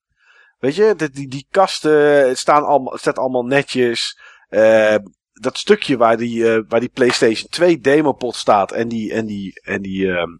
Weet 0.58 0.74
je, 0.74 0.94
die, 0.96 1.10
die, 1.10 1.28
die 1.28 1.46
kasten 1.50 2.28
het 2.28 2.38
staan 2.38 2.64
allemaal, 2.64 2.98
staat 2.98 3.18
allemaal 3.18 3.44
netjes. 3.44 4.18
Dat 5.40 5.58
stukje 5.58 5.96
waar 5.96 6.16
die, 6.16 6.52
eh, 6.52 6.62
waar 6.68 6.80
die 6.80 6.88
PlayStation 6.88 7.48
2 7.50 7.80
demopot 7.80 8.36
staat 8.36 8.72
en 8.72 8.88
die, 8.88 9.12
en 9.12 9.26
die, 9.26 9.60
en 9.62 9.82
die, 9.82 10.12
ehm, 10.12 10.30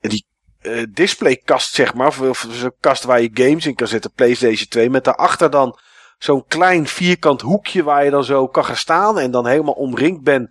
die 0.00 0.26
eh, 0.64 0.82
displaykast, 0.90 1.74
zeg 1.74 1.94
maar. 1.94 2.06
Of, 2.06 2.20
of 2.20 2.46
zo'n 2.50 2.74
kast 2.80 3.04
waar 3.04 3.20
je 3.20 3.30
games 3.34 3.66
in 3.66 3.74
kan 3.74 3.86
zetten, 3.86 4.12
PlayStation 4.12 4.68
2. 4.68 4.90
Met 4.90 5.04
daarachter 5.04 5.50
dan 5.50 5.78
zo'n 6.18 6.46
klein 6.46 6.86
vierkant 6.86 7.40
hoekje 7.40 7.82
waar 7.82 8.04
je 8.04 8.10
dan 8.10 8.24
zo 8.24 8.48
kan 8.48 8.64
gaan 8.64 8.76
staan. 8.76 9.18
En 9.18 9.30
dan 9.30 9.46
helemaal 9.46 9.74
omringd 9.74 10.22
bent 10.22 10.50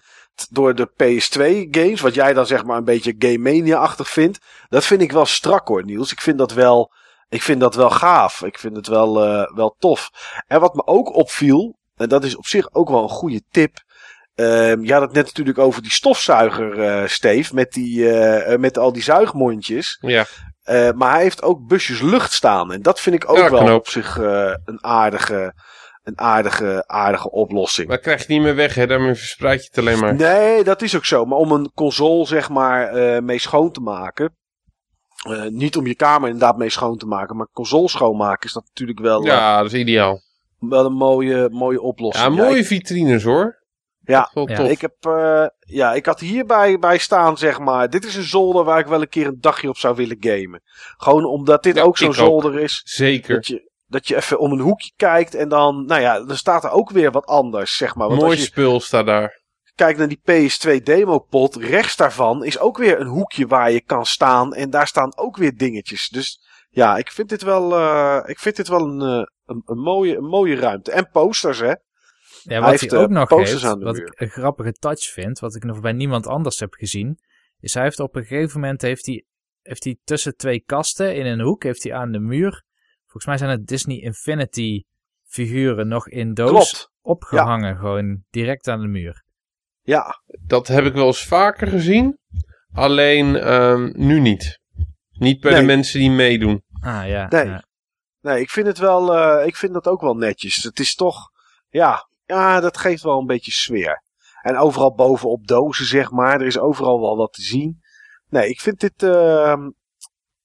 door 0.50 0.76
de 0.76 0.88
PS2 0.88 1.68
games. 1.72 2.02
Wat 2.02 2.14
jij 2.14 2.34
dan 2.34 2.46
zeg 2.46 2.66
maar 2.66 2.78
een 2.78 2.84
beetje 2.84 3.16
Game 3.18 3.38
Mania-achtig 3.38 4.10
vindt. 4.10 4.40
Dat 4.70 4.86
vind 4.86 5.02
ik 5.02 5.12
wel 5.12 5.26
strak 5.26 5.68
hoor, 5.68 5.86
Niels. 5.86 6.12
Ik 6.12 6.22
vind 6.22 6.38
dat 6.38 6.52
wel, 6.52 6.92
ik 7.30 7.42
vind 7.42 7.60
dat 7.60 7.76
wel 7.76 7.90
gaaf. 7.90 8.44
Ik 8.44 8.60
vind 8.60 8.76
het 8.76 8.88
wel, 8.88 9.24
eh, 9.24 9.56
wel 9.56 9.76
tof. 9.80 10.10
En 10.48 10.60
wat 10.60 10.74
me 10.74 10.86
ook 10.86 11.16
opviel, 11.16 11.78
dat 12.08 12.24
is 12.24 12.36
op 12.36 12.46
zich 12.46 12.74
ook 12.74 12.90
wel 12.90 13.04
een 13.04 13.10
goede 13.10 13.42
tip. 13.52 13.78
Ehm, 14.36 14.84
je 14.84 14.94
had 14.94 15.02
het 15.02 15.14
net 15.14 15.26
natuurlijk 15.26 15.58
over 15.58 15.82
die 15.82 15.92
stofzuiger, 15.92 17.10
Steve, 17.10 17.56
met, 17.56 17.72
die, 17.72 18.10
eh, 18.10 18.54
eh, 18.54 18.60
met 18.60 18.78
al 18.78 18.94
die 18.94 19.04
zuigmondjes. 19.04 19.98
Ja, 20.02 20.26
maar 20.96 21.12
hij 21.14 21.22
heeft 21.22 21.42
ook 21.44 21.68
busjes 21.68 22.02
lucht 22.02 22.34
staan. 22.34 22.74
En 22.74 22.82
dat 22.82 23.00
vind 23.00 23.16
ik 23.16 23.30
ook 23.30 23.38
Ja, 23.38 23.50
wel 23.50 23.76
op 23.76 23.88
zich 23.88 24.16
een, 24.16 24.84
aardige, 24.84 25.54
een 26.04 26.20
aardige, 26.20 26.84
aardige 26.88 27.32
oplossing. 27.32 27.88
maar 27.88 27.98
krijg 27.98 28.28
je 28.28 28.34
niet 28.34 28.42
meer 28.42 28.56
weg, 28.56 28.76
hè? 28.76 28.88
Daarmee 28.88 29.16
verspreid 29.16 29.62
je 29.62 29.68
het 29.68 29.78
alleen 29.78 30.00
maar. 30.00 30.16
Nee, 30.16 30.64
dat 30.64 30.82
is 30.82 30.96
ook 30.96 31.06
zo. 31.06 31.26
Maar 31.26 31.38
om 31.38 31.52
een 31.52 31.72
console, 31.74 32.26
zeg 32.26 32.50
maar, 32.50 32.94
mee 33.24 33.40
schoon 33.40 33.72
te 33.72 33.80
maken. 33.82 34.36
niet 35.50 35.78
om 35.78 35.88
je 35.88 35.96
kamer 35.96 36.30
inderdaad 36.30 36.58
mee 36.58 36.70
schoon 36.70 36.98
te 36.98 37.06
maken, 37.06 37.36
maar 37.38 37.48
console 37.52 37.90
schoonmaken 37.90 38.48
is 38.48 38.54
dat 38.54 38.64
natuurlijk 38.68 39.00
wel, 39.00 39.26
Ja, 39.26 39.58
dat 39.62 39.74
is 39.74 39.80
ideaal. 39.80 40.20
Wel 40.70 40.86
een 40.86 40.94
mooie, 40.94 41.50
mooie 41.52 41.82
oplossing. 41.82 42.36
Ja, 42.36 42.42
Ja, 42.42 42.48
mooie 42.48 42.60
ik- 42.60 42.66
vitrines 42.66 43.24
hoor. 43.24 43.62
Ja. 44.06 44.32
Ik 44.70 44.82
heb, 44.82 44.96
eh, 45.00 45.46
ja, 45.60 45.94
ik 45.94 46.06
had 46.06 46.20
hierbij 46.20 46.80
bij 46.80 46.98
staan, 46.98 47.38
zeg 47.38 47.60
maar. 47.60 47.90
Dit 47.90 48.06
is 48.06 48.16
een 48.16 48.24
zolder 48.24 48.64
waar 48.64 48.80
ik 48.80 48.86
wel 48.86 49.02
een 49.02 49.10
keer 49.10 49.28
een 49.28 49.38
dagje 49.40 49.70
op 49.70 49.78
zou 49.78 49.96
willen 49.96 50.18
gamen. 50.20 50.62
Gewoon 50.98 51.26
omdat 51.26 51.64
dit 51.64 51.76
Ja, 51.76 51.82
ook 51.84 51.98
zo'n 51.98 52.14
zolder 52.14 52.60
is. 52.60 52.82
Zeker. 52.86 53.36
Dat 53.36 53.48
je, 53.48 53.72
dat 53.88 54.08
je 54.08 54.16
even 54.16 54.40
om 54.40 54.52
een 54.52 54.60
hoekje 54.60 54.92
kijkt 54.96 55.36
en 55.36 55.50
dan, 55.50 55.86
nou 55.86 56.02
ja, 56.02 56.24
dan 56.26 56.36
staat 56.38 56.64
er 56.64 56.70
ook 56.72 56.90
weer 56.90 57.12
wat 57.12 57.26
anders, 57.26 57.76
zeg 57.78 57.96
maar. 57.96 58.08
Want 58.08 58.20
Mooi 58.20 58.32
als 58.34 58.42
je 58.42 58.46
spul 58.46 58.80
staat 58.80 59.06
daar. 59.06 59.42
kijkt 59.76 59.98
naar 60.00 60.08
die 60.08 60.22
PS2 60.32 60.82
demopot, 60.84 61.56
rechts 61.56 61.96
daarvan 61.96 62.44
is 62.44 62.60
ook 62.60 62.78
weer 62.78 63.00
een 63.00 63.08
hoekje 63.08 63.48
waar 63.48 63.72
je 63.72 63.82
kan 63.82 64.06
staan. 64.06 64.54
En 64.54 64.70
daar 64.70 64.88
staan 64.88 65.18
ook 65.18 65.38
weer 65.38 65.58
dingetjes. 65.58 66.10
Dus 66.10 66.40
ja, 66.74 66.98
ik 66.98 67.12
vind 67.12 67.30
dit 67.30 67.42
wel, 67.42 67.76
eh, 67.76 68.30
ik 68.30 68.40
vind 68.40 68.56
dit 68.56 68.68
wel 68.68 68.90
een, 68.90 69.02
eh, 69.02 69.26
een, 69.46 69.62
een, 69.66 69.78
mooie, 69.78 70.18
een 70.18 70.26
mooie 70.26 70.56
ruimte. 70.56 70.92
En 70.92 71.10
posters, 71.12 71.60
hè. 71.60 71.74
Ja, 72.44 72.60
wat 72.60 72.70
heeft, 72.70 72.92
hij 72.92 73.00
ook 73.00 73.10
eh, 73.10 73.16
nog 73.16 73.28
posters 73.28 73.62
heeft, 73.62 73.74
aan 73.74 73.80
de 73.80 73.86
wat 73.86 73.96
muur. 73.96 74.06
ik 74.06 74.20
een 74.20 74.30
grappige 74.30 74.72
touch 74.72 75.04
vind, 75.04 75.40
wat 75.40 75.56
ik 75.56 75.64
nog 75.64 75.80
bij 75.80 75.92
niemand 75.92 76.28
anders 76.28 76.60
heb 76.60 76.74
gezien, 76.74 77.20
is 77.60 77.74
hij 77.74 77.84
heeft 77.84 78.00
op 78.00 78.16
een 78.16 78.26
gegeven 78.26 78.60
moment 78.60 78.82
heeft 78.82 79.06
hij, 79.06 79.26
heeft 79.62 79.84
hij 79.84 79.98
tussen 80.04 80.36
twee 80.36 80.60
kasten 80.60 81.16
in 81.16 81.26
een 81.26 81.42
hoek, 81.42 81.64
heeft 81.64 81.84
hij 81.84 81.94
aan 81.94 82.12
de 82.12 82.20
muur, 82.20 82.64
volgens 83.02 83.26
mij 83.26 83.38
zijn 83.38 83.50
het 83.50 83.68
Disney 83.68 83.98
Infinity 83.98 84.84
figuren 85.26 85.88
nog 85.88 86.10
in 86.10 86.34
doos 86.34 86.50
Klopt. 86.50 86.92
opgehangen, 87.02 87.78
gewoon 87.78 88.24
direct 88.30 88.68
aan 88.68 88.82
de 88.82 88.88
muur. 88.88 89.24
Ja, 89.82 90.22
Dat 90.42 90.68
heb 90.68 90.86
ik 90.86 90.94
wel 90.94 91.08
eens 91.08 91.26
vaker 91.26 91.68
gezien. 91.68 92.18
Alleen 92.72 93.36
ehm, 93.36 93.92
nu 93.96 94.20
niet. 94.20 94.62
Niet 95.12 95.40
bij 95.40 95.60
de 95.60 95.66
mensen 95.66 96.00
die 96.00 96.10
meedoen. 96.10 96.63
Ah 96.84 97.08
ja. 97.08 97.28
Nee. 97.30 97.46
ja. 97.46 97.64
Nee, 98.22 98.40
ik 98.40 98.50
vind 98.50 98.68
het 98.68 98.78
wel, 98.78 99.16
eh, 99.16 99.48
ik 99.48 99.56
vind 99.56 99.74
dat 99.74 99.88
ook 99.88 100.02
wel 100.02 100.16
netjes. 100.16 100.64
Het 100.64 100.80
is 100.80 100.96
toch, 100.96 101.30
ja, 101.70 102.08
ja, 102.26 102.60
dat 102.60 102.78
geeft 102.78 103.04
wel 103.04 103.20
een 103.20 103.26
beetje 103.26 103.52
sfeer. 103.52 104.04
En 104.42 104.58
overal 104.58 104.94
bovenop 104.94 105.48
dozen, 105.48 105.86
zeg 105.86 106.12
maar. 106.12 106.42
Er 106.42 106.48
is 106.48 106.60
overal 106.60 107.02
wel 107.02 107.18
wat 107.18 107.34
te 107.34 107.42
zien. 107.42 107.82
Nee, 108.30 108.50
ik 108.50 108.62
vind 108.62 108.80
dit, 108.80 109.04
ehm, 109.04 109.70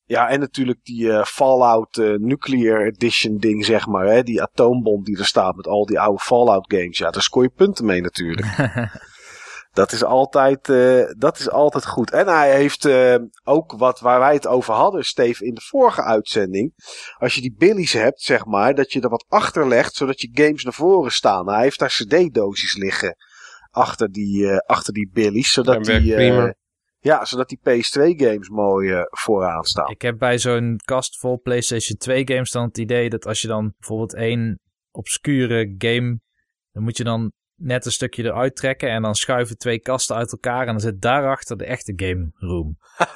ja, 0.04 0.28
en 0.28 0.40
natuurlijk 0.40 0.78
die 0.82 1.12
eh, 1.12 1.24
Fallout 1.24 1.96
eh, 1.96 2.14
Nuclear 2.14 2.86
Edition 2.86 3.38
ding, 3.38 3.64
zeg 3.64 3.86
maar. 3.86 4.06
Hè, 4.06 4.22
die 4.22 4.42
atoombom 4.42 5.04
die 5.04 5.18
er 5.18 5.26
staat 5.26 5.56
met 5.56 5.66
al 5.66 5.86
die 5.86 6.00
oude 6.00 6.22
Fallout 6.22 6.72
games. 6.72 6.98
Ja, 6.98 7.10
daar 7.10 7.22
scoor 7.22 7.42
je 7.42 7.48
punten 7.48 7.84
mee 7.84 8.00
natuurlijk. 8.00 8.46
Dat 9.72 9.92
is 9.92 10.04
altijd, 10.04 10.68
eh, 10.68 11.04
dat 11.16 11.38
is 11.38 11.50
altijd 11.50 11.86
goed. 11.86 12.10
En 12.10 12.26
hij 12.26 12.54
heeft 12.54 12.84
eh, 12.84 13.14
ook 13.44 13.72
wat 13.72 14.00
waar 14.00 14.18
wij 14.18 14.34
het 14.34 14.46
over 14.46 14.74
hadden, 14.74 15.04
Steve, 15.04 15.44
in 15.44 15.54
de 15.54 15.60
vorige 15.60 16.02
uitzending. 16.02 16.72
Als 17.18 17.34
je 17.34 17.40
die 17.40 17.54
billies 17.58 17.92
hebt, 17.92 18.20
zeg 18.20 18.44
maar, 18.44 18.74
dat 18.74 18.92
je 18.92 19.00
er 19.00 19.08
wat 19.08 19.24
achter 19.28 19.68
legt, 19.68 19.94
zodat 19.94 20.20
je 20.20 20.30
games 20.32 20.64
naar 20.64 20.72
voren 20.72 21.12
staan. 21.12 21.48
Hij 21.48 21.62
heeft 21.62 21.78
daar 21.78 21.88
cd-doosjes 21.88 22.76
liggen 22.76 23.16
achter 23.70 24.12
die, 24.12 24.48
eh, 24.50 24.56
achter 24.56 24.92
die 24.92 25.10
billies, 25.12 25.52
zodat 25.52 25.84
die, 25.84 26.14
eh, 26.14 26.14
prima. 26.14 26.54
ja, 26.98 27.24
zodat 27.24 27.48
die 27.48 27.58
PS2-games 27.62 28.48
mooi 28.48 29.04
vooraan 29.10 29.64
staan. 29.64 29.90
Ik 29.90 30.02
heb 30.02 30.18
bij 30.18 30.38
zo'n 30.38 30.76
kast 30.84 31.18
vol 31.18 31.40
PlayStation 31.40 31.98
2 31.98 32.28
games 32.28 32.50
dan 32.50 32.64
het 32.64 32.78
idee 32.78 33.08
dat 33.08 33.26
als 33.26 33.40
je 33.40 33.48
dan 33.48 33.74
bijvoorbeeld 33.78 34.14
één 34.14 34.60
obscure 34.90 35.74
game, 35.78 36.20
dan 36.72 36.82
moet 36.82 36.96
je 36.96 37.04
dan 37.04 37.32
net 37.58 37.84
een 37.86 37.92
stukje 37.92 38.24
eruit 38.24 38.56
trekken 38.56 38.90
en 38.90 39.02
dan 39.02 39.14
schuiven 39.14 39.58
twee 39.58 39.78
kasten 39.80 40.16
uit 40.16 40.32
elkaar 40.32 40.60
en 40.60 40.66
dan 40.72 40.80
zit 40.80 41.00
daarachter 41.02 41.56
de 41.56 41.64
echte 41.64 41.92
game 41.96 42.30
room. 42.34 42.78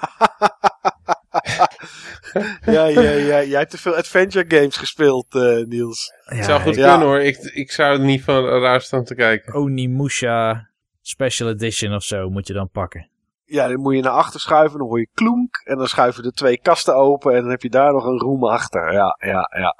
ja, 2.65 2.87
ja, 2.87 3.01
ja, 3.01 3.43
jij 3.43 3.59
hebt 3.59 3.71
te 3.71 3.79
veel 3.79 3.95
adventure 3.95 4.45
games 4.57 4.77
gespeeld, 4.77 5.35
eh, 5.35 5.65
Niels. 5.65 6.13
Ja, 6.25 6.43
zou 6.43 6.61
goed 6.61 6.73
ik- 6.73 6.79
Ja. 6.79 6.89
kunnen 6.91 7.07
hoor. 7.09 7.21
Ik, 7.21 7.37
ik 7.39 7.71
zou 7.73 7.93
er 7.99 8.05
niet 8.05 8.25
van 8.25 8.45
raar 8.45 8.81
staan 8.81 9.05
te 9.05 9.15
kijken. 9.15 9.55
Onimusha 9.55 10.71
Special 11.01 11.49
Edition 11.49 11.95
of 11.95 12.03
zo 12.03 12.31
moet 12.31 12.47
je 12.47 12.53
dan 12.53 12.71
pakken. 12.71 13.11
Ja, 13.45 13.69
dan 13.69 13.81
moet 13.81 13.95
je 13.95 14.03
naar 14.03 14.13
achter 14.13 14.41
schuiven, 14.41 14.79
dan 14.79 14.89
hoor 14.89 14.99
je 14.99 15.09
klonk. 15.15 15.61
En 15.65 15.77
dan 15.77 15.89
schuiven 15.89 16.23
de 16.23 16.33
twee 16.33 16.61
kasten 16.61 16.95
open 16.97 17.35
en 17.35 17.41
dan 17.41 17.51
heb 17.51 17.63
je 17.63 17.71
daar 17.71 17.93
nog 17.93 18.05
een 18.05 18.19
room 18.19 18.45
achter. 18.45 18.93
Ja, 18.93 19.17
ja, 19.27 19.51
ja. 19.59 19.75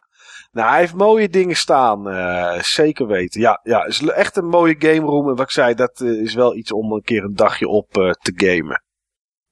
Nou, 0.53 0.69
hij 0.71 0.79
heeft 0.79 0.95
mooie 0.95 1.29
dingen 1.29 1.57
staan. 1.57 2.09
eh, 2.09 2.63
zeker 2.63 3.07
weten. 3.07 3.41
Ja, 3.41 3.61
ja, 3.63 3.85
is 3.85 4.03
echt 4.03 4.37
een 4.37 4.49
mooie 4.49 4.75
game 4.79 5.01
room. 5.07 5.29
En 5.29 5.35
wat 5.37 5.47
ik 5.47 5.51
zei, 5.51 5.75
dat 5.75 6.01
eh, 6.01 6.09
is 6.09 6.35
wel 6.35 6.57
iets 6.57 6.73
om 6.73 6.93
een 6.93 7.03
keer 7.03 7.25
een 7.25 7.35
dagje 7.35 7.69
op 7.69 7.97
eh, 7.97 8.11
te 8.11 8.33
gamen. 8.35 8.83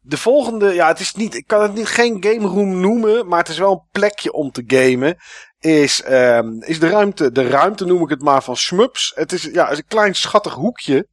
De 0.02 0.16
volgende, 0.16 0.74
ja, 0.74 0.86
het 0.88 1.00
is 1.00 1.14
niet, 1.14 1.34
ik 1.34 1.46
kan 1.46 1.62
het 1.62 1.74
niet 1.74 1.86
geen 1.86 2.24
game 2.24 2.46
room 2.46 2.80
noemen, 2.80 3.26
maar 3.28 3.38
het 3.38 3.48
is 3.48 3.58
wel 3.58 3.72
een 3.72 3.88
plekje 3.90 4.32
om 4.32 4.50
te 4.50 4.62
gamen. 4.66 5.16
Is, 5.58 6.02
ehm, 6.02 6.60
is 6.60 6.80
de 6.80 6.88
ruimte, 6.88 7.32
de 7.32 7.48
ruimte 7.48 7.84
noem 7.84 8.02
ik 8.02 8.08
het 8.08 8.22
maar 8.22 8.42
van 8.42 8.56
Smups. 8.56 9.12
Het 9.14 9.32
is, 9.32 9.42
ja, 9.42 9.68
is 9.68 9.78
een 9.78 9.86
klein 9.86 10.14
schattig 10.14 10.52
hoekje. 10.54 11.08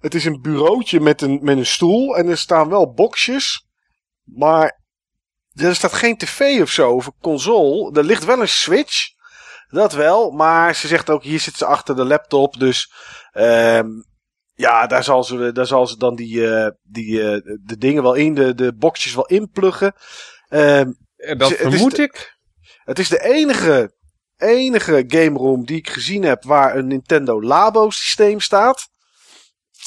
Het 0.00 0.14
is 0.14 0.24
een 0.24 0.40
bureautje 0.40 1.00
met 1.00 1.22
een, 1.22 1.38
met 1.42 1.56
een 1.56 1.66
stoel 1.66 2.16
en 2.16 2.28
er 2.28 2.38
staan 2.38 2.68
wel 2.68 2.92
boxjes. 2.92 3.66
Maar 4.24 4.80
er 5.54 5.74
staat 5.74 5.92
geen 5.92 6.16
tv 6.16 6.60
of 6.62 6.70
zo 6.70 6.90
of 6.90 7.06
een 7.06 7.14
console. 7.20 7.92
Er 7.98 8.04
ligt 8.04 8.24
wel 8.24 8.40
een 8.40 8.48
switch. 8.48 9.20
Dat 9.72 9.92
wel, 9.92 10.30
maar 10.30 10.74
ze 10.74 10.86
zegt 10.86 11.10
ook 11.10 11.22
hier 11.22 11.40
zit 11.40 11.54
ze 11.54 11.64
achter 11.66 11.96
de 11.96 12.04
laptop. 12.04 12.58
Dus 12.58 12.92
ehm, 13.30 13.88
ja, 14.54 14.86
daar 14.86 15.04
zal 15.04 15.24
ze, 15.24 15.52
daar 15.52 15.66
zal 15.66 15.86
ze 15.86 15.96
dan 15.96 16.14
die, 16.16 16.54
eh, 16.56 16.70
die, 16.82 17.22
eh, 17.22 17.40
de 17.64 17.78
dingen 17.78 18.02
wel 18.02 18.14
in, 18.14 18.34
de, 18.34 18.54
de 18.54 18.74
boxjes 18.74 19.14
wel 19.14 19.26
inpluggen. 19.26 19.92
Ehm, 20.48 20.92
Eh, 21.16 21.38
Dat 21.38 21.52
vermoed 21.52 21.96
de- 21.96 22.02
ik. 22.02 22.36
het 22.84 22.98
is 22.98 23.08
de 23.08 23.22
enige, 23.24 23.94
enige 24.36 25.04
game 25.06 25.38
room 25.38 25.64
die 25.64 25.76
ik 25.76 25.88
gezien 25.90 26.22
heb 26.22 26.44
waar 26.44 26.76
een 26.76 26.86
Nintendo 26.86 27.42
Labo 27.42 27.90
systeem 27.90 28.40
staat. 28.40 28.88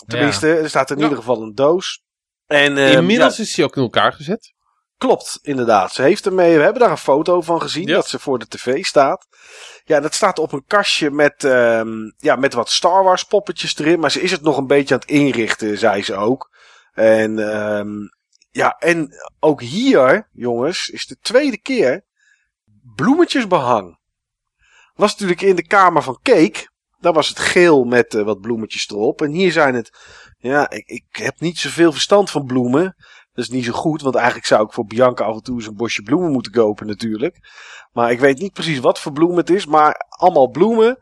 Tenminste, 0.08 0.48
er 0.58 0.70
staat 0.70 0.90
in 0.92 0.98
Ja. 0.98 1.04
ieder 1.04 1.18
geval 1.18 1.42
een 1.42 1.56
doos. 1.56 2.04
En, 2.46 2.78
ehm, 2.78 2.98
Inmiddels 2.98 3.38
ja, 3.38 3.44
is 3.44 3.56
hij 3.56 3.66
ook 3.66 3.76
in 3.76 3.82
elkaar 3.82 4.14
gezet. 4.14 4.54
Klopt, 5.06 5.40
inderdaad. 5.42 5.94
Ze 5.94 6.02
heeft 6.02 6.26
ermee, 6.26 6.58
we 6.58 6.64
hebben 6.64 6.82
daar 6.82 6.92
een 6.92 6.98
foto 6.98 7.42
van 7.42 7.62
gezien, 7.62 7.88
Ja. 7.88 7.94
dat 7.96 8.08
ze 8.08 8.20
voor 8.20 8.40
de 8.40 8.48
tv 8.48 8.86
staat. 8.86 9.28
Ja, 9.84 10.00
dat 10.00 10.14
staat 10.14 10.40
op 10.40 10.52
een 10.52 10.66
kastje 10.68 11.12
met, 11.12 11.44
ehm, 11.44 11.90
ja, 12.18 12.36
met 12.36 12.54
wat 12.54 12.70
Star 12.70 13.04
Wars 13.04 13.24
poppetjes 13.24 13.78
erin. 13.78 14.00
Maar 14.00 14.12
ze 14.12 14.22
is 14.22 14.32
het 14.32 14.42
nog 14.42 14.58
een 14.58 14.68
beetje 14.68 14.94
aan 14.94 15.00
het 15.00 15.10
inrichten, 15.10 15.78
zei 15.78 16.04
ze 16.04 16.16
ook. 16.16 16.50
En, 16.94 17.40
ehm, 17.40 17.90
ja, 18.52 18.76
en 18.80 19.10
ook 19.40 19.62
hier, 19.62 20.30
jongens, 20.32 20.90
is 20.90 21.06
de 21.06 21.18
tweede 21.22 21.58
keer 21.58 22.04
bloemetjesbehang. 22.96 24.00
Was 24.94 25.12
natuurlijk 25.12 25.42
in 25.42 25.56
de 25.56 25.68
kamer 25.68 26.04
van 26.04 26.20
Cake. 26.22 26.70
Daar 27.00 27.14
was 27.14 27.28
het 27.28 27.40
geel 27.40 27.84
met 27.84 28.14
eh, 28.14 28.24
wat 28.24 28.42
bloemetjes 28.42 28.90
erop. 28.90 29.22
En 29.22 29.32
hier 29.32 29.52
zijn 29.52 29.76
het, 29.76 29.98
ja, 30.38 30.70
ik, 30.70 30.88
ik 30.88 31.06
heb 31.12 31.40
niet 31.40 31.58
zoveel 31.58 31.92
verstand 31.92 32.32
van 32.32 32.46
bloemen. 32.46 32.96
Dat 33.36 33.46
is 33.46 33.50
niet 33.50 33.66
zo 33.66 33.72
goed, 33.72 34.02
want 34.02 34.16
eigenlijk 34.16 34.46
zou 34.46 34.66
ik 34.66 34.74
voor 34.74 34.86
Bianca 34.86 35.24
af 35.24 35.36
en 35.36 35.44
toe 35.44 35.56
eens 35.56 35.68
een 35.68 35.76
bosje 35.76 36.02
bloemen 36.02 36.32
moeten 36.32 36.52
kopen 36.52 36.88
natuurlijk. 36.88 37.38
Maar 37.92 38.12
ik 38.12 38.20
weet 38.20 38.40
niet 38.40 38.54
precies 38.54 38.80
wat 38.80 39.00
voor 39.00 39.12
bloem 39.12 39.38
het 39.38 39.50
is, 39.50 39.66
maar 39.66 40.06
allemaal 40.10 40.50
bloemen. 40.50 40.98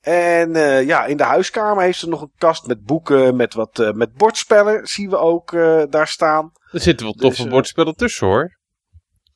En 0.00 0.56
eh, 0.56 0.86
ja, 0.86 1.04
in 1.04 1.16
de 1.16 1.22
huiskamer 1.22 1.82
heeft 1.82 1.98
ze 1.98 2.08
nog 2.08 2.22
een 2.22 2.32
kast 2.38 2.66
met 2.66 2.84
boeken, 2.84 3.36
met 3.36 3.54
wat 3.54 3.78
eh, 3.78 3.92
met 3.92 4.12
bordspellen 4.12 4.86
zien 4.86 5.10
we 5.10 5.16
ook 5.16 5.52
eh, 5.52 5.82
daar 5.90 6.08
staan. 6.08 6.52
Er 6.70 6.80
zitten 6.80 7.06
wel 7.06 7.14
toffe 7.14 7.42
Dus, 7.42 7.50
bordspellen 7.50 7.94
tussen 7.94 8.26
hoor. 8.26 8.58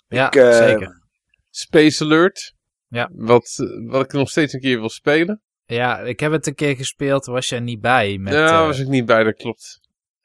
Ja, 0.09 0.27
Ik, 0.27 0.55
zeker. 0.55 1.03
Space 1.51 2.05
Alert. 2.05 2.55
Ja. 2.87 3.11
Wat, 3.13 3.57
wat 3.87 4.05
ik 4.05 4.13
nog 4.13 4.31
steeds 4.31 4.53
een 4.53 4.61
keer 4.61 4.79
wil 4.79 4.89
spelen. 4.89 5.43
Ja, 5.65 5.99
ik 5.99 6.21
heb 6.21 6.33
het 6.33 6.47
een 6.47 6.55
keer 6.55 6.77
gespeeld, 6.77 7.27
was 7.27 7.49
jij 7.49 7.61
niet 7.61 7.81
bij. 7.81 8.19
Met, 8.19 8.33
ja, 8.33 8.61
eh, 8.61 8.67
was 8.67 8.79
ik 8.79 8.89
niet 8.89 9.07
bij, 9.07 9.25
dat 9.25 9.37
klopt. 9.37 9.81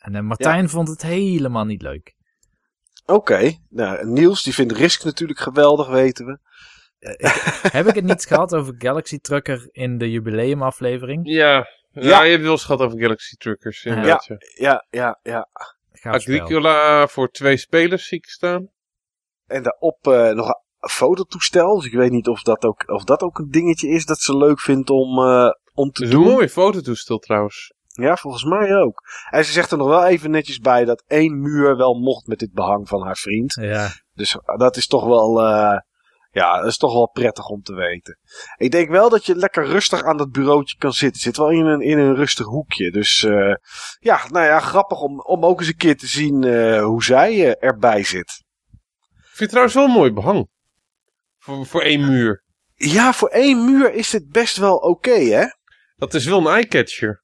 En 0.06 0.16
eh, 0.16 0.22
Martijn 0.22 0.70
vond 0.70 0.88
het 0.88 1.02
helemaal 1.02 1.66
niet 1.66 1.82
leuk. 1.82 2.14
Oké, 3.06 3.52
nou 3.70 4.08
Niels 4.10 4.44
die 4.44 4.54
vindt 4.54 4.74
Risk 4.74 5.04
natuurlijk 5.04 5.40
geweldig, 5.40 5.88
weten 5.88 6.26
we. 6.26 6.40
heb 7.78 7.88
ik 7.88 7.96
het 7.96 8.04
niet 8.04 8.26
gehad 8.26 8.54
over 8.56 8.76
Galaxy 8.78 9.18
Trucker 9.20 9.68
in 9.72 9.98
de 9.98 10.12
jubileumaflevering? 10.12 11.22
Ja. 11.28 11.68
Ja, 11.92 12.02
Ja. 12.02 12.24
je 12.24 12.32
hebt 12.32 12.44
wel 12.44 12.52
eens 12.52 12.64
gehad 12.64 12.82
over 12.82 13.00
Galaxy 13.00 13.36
Truckers. 13.36 13.84
ja. 13.84 14.22
Ja, 14.58 14.86
ja, 14.90 15.20
ja. 15.24 15.48
Agricola 16.02 17.08
voor 17.08 17.32
twee 17.32 17.58
spelers 17.58 18.08
zie 18.08 18.18
ik 18.18 18.26
staan. 18.26 18.70
En 19.46 19.64
daarop 19.64 20.08
eh, 20.08 20.30
nog 20.30 20.48
een 20.80 20.90
fototoestel. 20.90 21.76
Dus 21.76 21.86
ik 21.86 21.94
weet 21.94 22.12
niet 22.12 22.28
of 22.28 22.42
dat 22.42 22.64
ook, 22.64 22.84
of 22.90 23.04
dat 23.04 23.22
ook 23.22 23.38
een 23.40 23.50
dingetje 23.52 23.88
is 23.90 24.06
dat 24.06 24.20
ze 24.20 24.38
leuk 24.38 24.60
vindt 24.60 24.90
om, 24.90 25.20
eh, 25.20 25.48
om 25.74 25.92
te 25.92 26.02
Dat 26.02 26.10
is 26.10 26.16
een 26.18 26.24
doen. 26.24 26.32
mooi 26.34 26.48
fototoestel 26.50 27.18
trouwens. 27.18 27.74
Ja, 28.02 28.16
volgens 28.16 28.44
mij 28.44 28.76
ook. 28.76 29.02
En 29.30 29.46
ze 29.46 29.52
zegt 29.52 29.72
er 29.72 29.78
nog 29.78 29.88
wel 29.88 30.06
even 30.06 30.32
netjes 30.32 30.60
bij 30.60 30.86
dat 30.86 31.04
één 31.08 31.42
muur 31.42 31.78
wel 31.78 31.94
mocht 31.94 32.28
met 32.28 32.40
dit 32.40 32.52
behang 32.52 32.88
van 32.88 33.02
haar 33.02 33.18
vriend. 33.18 33.54
Ja, 33.54 33.90
Dus 34.14 34.38
dat 34.58 34.78
is 34.78 34.88
toch 34.88 35.06
wel, 35.06 35.42
eh, 35.42 35.80
ja, 36.32 36.58
dat 36.58 36.68
is 36.68 36.78
toch 36.78 36.94
wel 36.94 37.10
prettig 37.10 37.48
om 37.48 37.62
te 37.62 37.74
weten. 37.74 38.20
Ik 38.58 38.72
denk 38.72 38.90
wel 38.90 39.10
dat 39.10 39.26
je 39.26 39.36
lekker 39.36 39.66
rustig 39.66 40.04
aan 40.04 40.18
dat 40.18 40.32
bureautje 40.32 40.78
kan 40.78 40.94
zitten. 40.94 41.22
Zit 41.22 41.38
wel 41.38 41.50
in 41.50 41.66
een, 41.66 41.82
in 41.82 41.98
een 41.98 42.16
rustig 42.16 42.46
hoekje. 42.46 42.92
Dus 42.92 43.24
eh, 43.24 43.56
ja, 44.00 44.28
nou 44.30 44.46
ja, 44.46 44.60
grappig 44.60 45.00
om, 45.00 45.22
om 45.22 45.46
ook 45.46 45.60
eens 45.60 45.68
een 45.68 45.76
keer 45.76 45.98
te 45.98 46.08
zien 46.08 46.44
eh, 46.44 46.84
hoe 46.84 47.04
zij 47.04 47.56
erbij 47.58 48.04
zit. 48.04 48.44
Ik 49.14 49.22
vind 49.22 49.40
het 49.40 49.50
trouwens 49.50 49.76
wel 49.76 49.86
een 49.86 49.92
mooi 49.92 50.12
behang. 50.12 50.48
Voor, 51.38 51.66
voor 51.66 51.82
één 51.82 52.06
muur. 52.06 52.44
Ja, 52.76 53.14
voor 53.14 53.30
één 53.30 53.66
muur 53.66 53.94
is 53.94 54.10
dit 54.10 54.30
best 54.30 54.58
wel 54.58 54.76
oké, 54.76 55.20
hè? 55.20 55.46
Dat 55.96 56.14
is 56.14 56.26
wel 56.26 56.40
een 56.40 56.54
eyecatcher. 56.54 57.24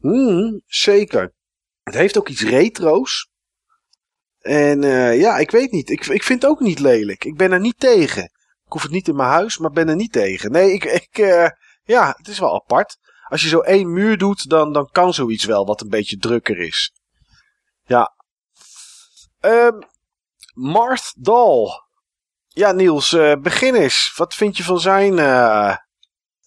Hmm, 0.00 0.62
zeker. 0.66 1.34
Het 1.82 1.94
heeft 1.94 2.18
ook 2.18 2.28
iets 2.28 2.42
retro's. 2.42 3.30
En 4.38 4.84
eh, 4.84 5.20
ja, 5.20 5.38
ik 5.38 5.50
weet 5.50 5.70
niet. 5.70 5.90
Ik, 5.90 6.06
ik 6.06 6.22
vind 6.22 6.42
het 6.42 6.50
ook 6.50 6.60
niet 6.60 6.78
lelijk. 6.78 7.24
Ik 7.24 7.36
ben 7.36 7.52
er 7.52 7.60
niet 7.60 7.78
tegen. 7.78 8.22
Ik 8.64 8.72
hoef 8.72 8.82
het 8.82 8.90
niet 8.90 9.08
in 9.08 9.16
mijn 9.16 9.28
huis, 9.28 9.58
maar 9.58 9.70
ben 9.70 9.88
er 9.88 9.96
niet 9.96 10.12
tegen. 10.12 10.50
Nee, 10.50 10.72
ik, 10.72 10.84
ik 10.84 11.18
eh, 11.18 11.48
ja, 11.82 12.14
het 12.16 12.28
is 12.28 12.38
wel 12.38 12.54
apart. 12.54 12.96
Als 13.28 13.42
je 13.42 13.48
zo 13.48 13.60
één 13.60 13.92
muur 13.92 14.18
doet, 14.18 14.48
dan, 14.48 14.72
dan 14.72 14.88
kan 14.90 15.14
zoiets 15.14 15.44
wel 15.44 15.66
wat 15.66 15.80
een 15.80 15.88
beetje 15.88 16.16
drukker 16.16 16.58
is. 16.58 16.92
Ja. 17.84 18.14
Ehm 19.40 19.78
Marth 20.54 21.12
Dahl. 21.16 21.68
Ja, 22.48 22.72
Niels, 22.72 23.12
eh, 23.12 23.36
begin 23.36 23.74
eens. 23.74 24.12
Wat 24.16 24.34
vind 24.34 24.56
je 24.56 24.64
van 24.64 24.80
zijn, 24.80 25.18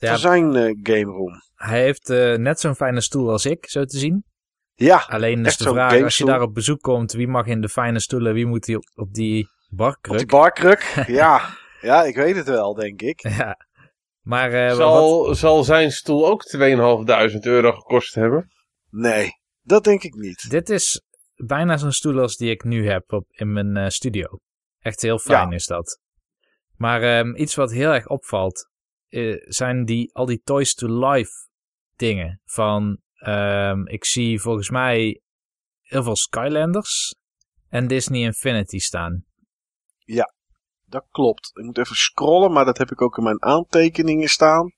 Ja. 0.02 0.10
van 0.10 0.20
zijn 0.20 0.56
eh, 0.56 0.80
game 0.84 1.12
room? 1.12 1.42
hij 1.56 1.82
heeft 1.82 2.10
eh, 2.10 2.36
net 2.36 2.60
zo'n 2.60 2.76
fijne 2.76 3.02
stoel 3.02 3.30
als 3.30 3.46
ik, 3.46 3.70
zo 3.70 3.86
te 3.86 3.98
zien. 3.98 4.24
Ja, 4.74 5.06
Alleen 5.08 5.40
is 5.40 5.46
Echt 5.46 5.58
de 5.58 5.70
vraag, 5.70 6.04
als 6.04 6.18
je 6.18 6.26
daar 6.26 6.42
op 6.42 6.54
bezoek 6.54 6.82
komt, 6.82 7.12
wie 7.12 7.28
mag 7.28 7.46
in 7.46 7.62
de 7.62 7.70
fijne 7.70 8.00
stoelen, 8.00 8.34
wie 8.34 8.46
moet 8.46 8.64
die 8.64 8.76
op, 8.78 8.84
op 8.96 9.14
die 9.14 9.44
op 9.44 9.78
barkruk? 9.78 10.18
die 10.18 10.28
barkruk. 10.28 11.04
ja. 11.08 11.42
ja, 11.82 12.04
ik 12.04 12.16
weet 12.16 12.36
het 12.36 12.48
wel, 12.48 12.74
denk 12.74 13.02
ik. 13.02 13.22
Ja. 13.38 13.58
Maar 14.22 14.54
eh, 14.54 14.68
wat, 14.68 14.78
Zal, 14.78 15.36
zal 15.36 15.64
zijn 15.64 15.92
stoel 15.92 16.28
ook 16.28 16.56
2.500 16.58 16.62
euro 17.42 17.72
gekost 17.72 18.16
hebben? 18.16 18.52
Nee, 18.90 19.32
dat 19.62 19.84
denk 19.84 20.04
ik 20.04 20.14
niet. 20.16 20.50
dit 20.50 20.70
is 20.70 21.02
bijna 21.36 21.78
zo'n 21.78 21.92
stoel 21.92 22.20
als 22.20 22.38
die 22.38 22.50
ik 22.50 22.64
nu 22.64 22.90
heb 22.90 23.12
op, 23.14 23.26
in 23.30 23.54
mijn 23.54 23.78
eh, 23.78 23.90
studio. 23.90 24.40
Echt 24.80 25.02
heel 25.02 25.20
fijn 25.20 25.50
Ja. 25.50 25.56
is 25.56 25.66
dat. 25.66 26.00
Maar 26.76 27.02
ehm, 27.02 27.36
iets 27.36 27.56
wat 27.56 27.72
heel 27.72 27.92
erg 27.92 28.08
opvalt, 28.08 28.70
eh, 29.12 29.36
zijn 29.48 29.86
die, 29.86 30.14
al 30.16 30.26
die 30.26 30.42
Toys 30.44 30.74
to 30.74 30.88
Life 31.10 31.32
dingen. 31.96 32.42
Van, 32.46 32.98
ehm, 33.14 33.88
ik 33.88 34.06
zie 34.06 34.40
volgens 34.42 34.70
mij 34.70 35.22
heel 35.82 36.04
veel 36.04 36.16
Skylanders 36.16 37.16
en 37.70 37.88
Disney 37.88 38.22
Infinity 38.22 38.80
staan. 38.80 39.26
Dat 40.86 41.06
klopt. 41.12 41.52
Ik 41.54 41.64
moet 41.64 41.78
even 41.78 41.96
scrollen, 41.96 42.52
maar 42.52 42.66
dat 42.66 42.78
heb 42.78 42.92
ik 42.92 43.02
ook 43.02 43.18
in 43.18 43.24
mijn 43.24 43.44
aantekeningen 43.44 44.28
staan. 44.28 44.72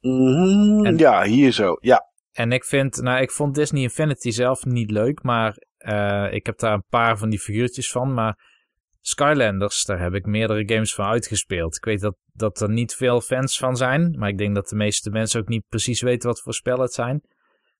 Mhm, 0.00 0.84
En- 0.84 0.96
Ja, 0.96 1.22
hier 1.24 1.52
zo. 1.52 1.76
Ja, 1.80 2.12
En 2.32 2.52
ik 2.52 2.64
vind, 2.64 2.96
nou, 3.02 3.20
ik 3.20 3.30
vond 3.30 3.54
Disney 3.54 3.82
Infinity 3.82 4.30
zelf 4.30 4.64
niet 4.64 4.90
leuk, 4.90 5.22
maar 5.22 5.56
eh, 5.76 6.32
ik 6.32 6.46
heb 6.46 6.58
daar 6.58 6.72
een 6.72 6.84
paar 6.88 7.18
van 7.18 7.30
die 7.30 7.38
figuurtjes 7.38 7.90
van. 7.90 8.14
Maar 8.14 8.53
Skylanders, 9.06 9.84
daar 9.84 10.00
heb 10.00 10.14
ik 10.14 10.26
meerdere 10.26 10.74
games 10.74 10.94
van 10.94 11.06
uitgespeeld. 11.06 11.76
Ik 11.76 11.84
weet 11.84 12.00
dat, 12.00 12.16
dat 12.32 12.60
er 12.60 12.70
niet 12.70 12.94
veel 12.94 13.20
fans 13.20 13.58
van 13.58 13.76
zijn, 13.76 14.18
maar 14.18 14.28
ik 14.28 14.38
denk 14.38 14.54
dat 14.54 14.68
de 14.68 14.76
meeste 14.76 15.10
mensen 15.10 15.40
ook 15.40 15.48
niet 15.48 15.68
precies 15.68 16.00
weten 16.00 16.28
wat 16.28 16.40
voor 16.40 16.54
spellen 16.54 16.80
het 16.80 16.92
zijn. 16.92 17.22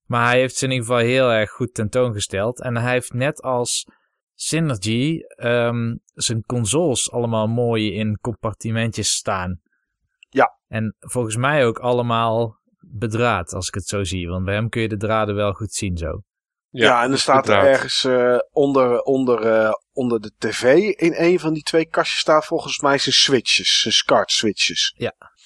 Maar 0.07 0.29
hij 0.29 0.39
heeft 0.39 0.57
ze 0.57 0.65
in 0.65 0.71
ieder 0.71 0.87
geval 0.87 1.03
heel 1.03 1.31
erg 1.31 1.51
goed 1.51 1.75
tentoongesteld. 1.75 2.61
En 2.61 2.77
hij 2.77 2.93
heeft 2.93 3.13
net 3.13 3.43
als 3.43 3.87
Synergy 4.35 5.19
ehm, 5.37 5.97
zijn 6.15 6.43
consoles 6.47 7.11
allemaal 7.11 7.47
mooi 7.47 7.93
in 7.93 8.19
compartimentjes 8.19 9.09
staan. 9.09 9.61
Ja. 10.29 10.59
En 10.67 10.97
volgens 10.99 11.37
mij 11.37 11.67
ook 11.67 11.79
allemaal 11.79 12.59
bedraad, 12.81 13.53
als 13.53 13.69
ik 13.69 13.75
het 13.75 13.87
zo 13.87 14.05
zie. 14.05 14.29
Want 14.29 14.45
bij 14.45 14.55
hem 14.55 14.69
kun 14.69 14.83
je 14.83 14.89
de 14.89 14.97
draden 14.97 15.35
wel 15.35 15.53
goed 15.53 15.73
zien 15.73 15.97
zo. 15.97 16.23
Ja, 16.83 17.03
en 17.03 17.13
er 17.13 17.19
staat 17.19 17.49
er 17.49 17.59
ergens 17.59 18.05
eh, 18.05 18.37
onder, 18.51 19.03
onder, 19.03 19.41
eh, 19.53 19.73
onder 19.93 20.21
de 20.21 20.33
tv 20.39 20.75
in 20.97 21.15
een 21.17 21.41
van 21.41 21.53
die 21.53 21.63
twee 21.63 21.87
kastjes 21.87 22.21
staat 22.21 22.45
volgens 22.45 22.81
mij 22.81 22.99
zijn 22.99 23.15
switches, 23.15 23.81
zijn 23.81 23.95
SCART 23.95 24.31
switches. 24.31 24.95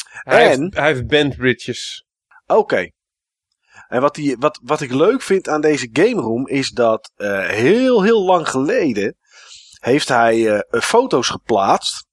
Hij, 0.09 0.51
En- 0.53 0.61
heeft, 0.61 0.75
hij 0.77 0.87
heeft 0.87 1.07
bandbridges. 1.07 2.05
Oké. 2.47 2.91
En 3.89 4.01
wat, 4.01 4.15
die, 4.15 4.37
wat, 4.39 4.61
wat 4.63 4.81
ik 4.81 4.93
leuk 4.93 5.23
vind 5.23 5.49
aan 5.49 5.61
deze 5.61 5.89
game 5.93 6.21
room 6.21 6.47
is 6.49 6.71
dat 6.71 7.11
eh, 7.17 7.47
heel, 7.49 8.03
heel 8.03 8.25
lang 8.25 8.49
geleden 8.49 9.17
heeft 9.81 10.09
hij 10.09 10.57
eh, 10.61 10.81
foto's 10.81 11.29
geplaatst 11.29 12.07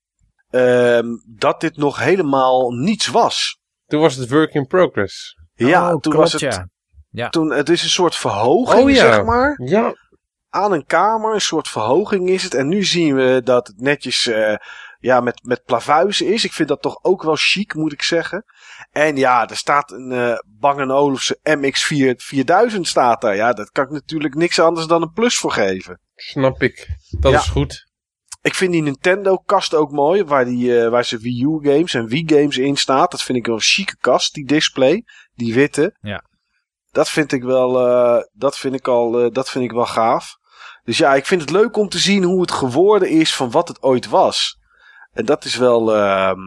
ehm, 0.49 1.05
dat 1.35 1.61
dit 1.61 1.77
nog 1.77 1.99
helemaal 1.99 2.69
niets 2.71 3.07
was. 3.07 3.59
Toen 3.85 4.01
was 4.01 4.15
het 4.15 4.29
work 4.29 4.53
in 4.53 4.67
progress. 4.67 5.35
Ja, 5.53 5.83
Oh, 5.85 5.89
toen 5.89 5.99
klopt, 6.13 6.17
was 6.17 6.31
het. 6.31 6.41
ja. 6.41 6.69
Toen, 7.29 7.51
het 7.51 7.69
is 7.69 7.83
een 7.83 7.89
soort 7.89 8.15
verhoging, 8.15 8.83
Oh, 8.83 8.89
ja. 8.89 8.95
zeg 8.95 9.23
maar. 9.23 9.61
Ja, 9.63 9.93
Aan 10.49 10.71
een 10.71 10.85
kamer, 10.85 11.33
een 11.33 11.41
soort 11.41 11.67
verhoging 11.67 12.29
is 12.29 12.43
het. 12.43 12.53
En 12.53 12.67
nu 12.67 12.83
zien 12.83 13.15
we 13.15 13.41
dat 13.43 13.67
het 13.67 13.79
netjes 13.81 14.27
eh, 14.27 14.55
ja, 14.99 15.19
met, 15.19 15.39
met 15.43 15.63
plavuizen 15.63 16.27
is. 16.27 16.43
Ik 16.45 16.51
vind 16.53 16.67
dat 16.69 16.81
toch 16.81 16.99
ook 17.01 17.23
wel 17.23 17.35
chic, 17.35 17.73
moet 17.73 17.91
ik 17.93 18.01
zeggen. 18.01 18.45
En 18.91 19.15
ja, 19.17 19.49
er 19.49 19.57
staat 19.57 19.91
een 19.91 20.11
eh 20.11 20.37
Bang 20.59 20.91
Olufsen 20.91 21.37
MX4 21.49 22.15
4000 22.15 22.87
staat 22.87 23.21
daar. 23.21 23.35
Ja, 23.35 23.53
dat 23.53 23.69
kan 23.71 23.83
ik 23.83 23.89
natuurlijk 23.91 24.35
niks 24.35 24.59
anders 24.59 24.87
dan 24.87 25.01
een 25.01 25.11
plus 25.11 25.37
voor 25.37 25.51
geven. 25.51 25.99
snap 26.15 26.61
ik. 26.63 26.87
Dat 27.19 27.31
Ja. 27.31 27.37
is 27.37 27.47
goed. 27.47 27.93
Ik 28.41 28.53
vind 28.55 28.71
die 28.71 28.81
Nintendo 28.81 29.35
kast 29.37 29.73
ook 29.73 29.91
mooi, 29.91 30.23
waar, 30.23 30.45
die, 30.45 30.79
eh, 30.81 30.89
waar 30.89 31.05
ze 31.05 31.17
Wii 31.17 31.43
U 31.43 31.59
games 31.61 31.93
en 31.93 32.07
Wii 32.07 32.23
games 32.27 32.57
in 32.57 32.75
staat. 32.77 33.11
Dat 33.11 33.23
vind 33.23 33.37
ik 33.37 33.45
wel 33.45 33.55
een 33.55 33.61
chique 33.61 33.95
kast, 33.99 34.33
die 34.33 34.45
display, 34.45 35.03
die 35.33 35.53
witte. 35.53 35.95
Ja. 36.01 36.23
Dat 36.95 37.09
vind 37.09 37.31
ik 37.31 37.43
wel, 37.43 37.87
eh, 37.87 38.23
dat 38.33 38.57
vind 38.57 38.75
ik 38.75 38.87
al, 38.87 39.19
eh, 39.19 39.31
dat 39.31 39.49
vind 39.49 39.63
ik 39.63 39.71
wel 39.71 39.85
gaaf. 39.85 40.37
Dus 40.83 40.97
ja, 40.97 41.15
ik 41.15 41.25
vind 41.25 41.41
het 41.41 41.49
leuk 41.49 41.77
om 41.77 41.89
te 41.89 41.97
zien 41.97 42.23
hoe 42.23 42.41
het 42.41 42.51
geworden 42.51 43.09
is 43.09 43.35
van 43.35 43.51
wat 43.51 43.67
het 43.67 43.81
ooit 43.81 44.07
was. 44.07 44.57
En 45.13 45.25
dat 45.25 45.45
is 45.45 45.55
wel, 45.55 45.95
ehm, 45.95 46.39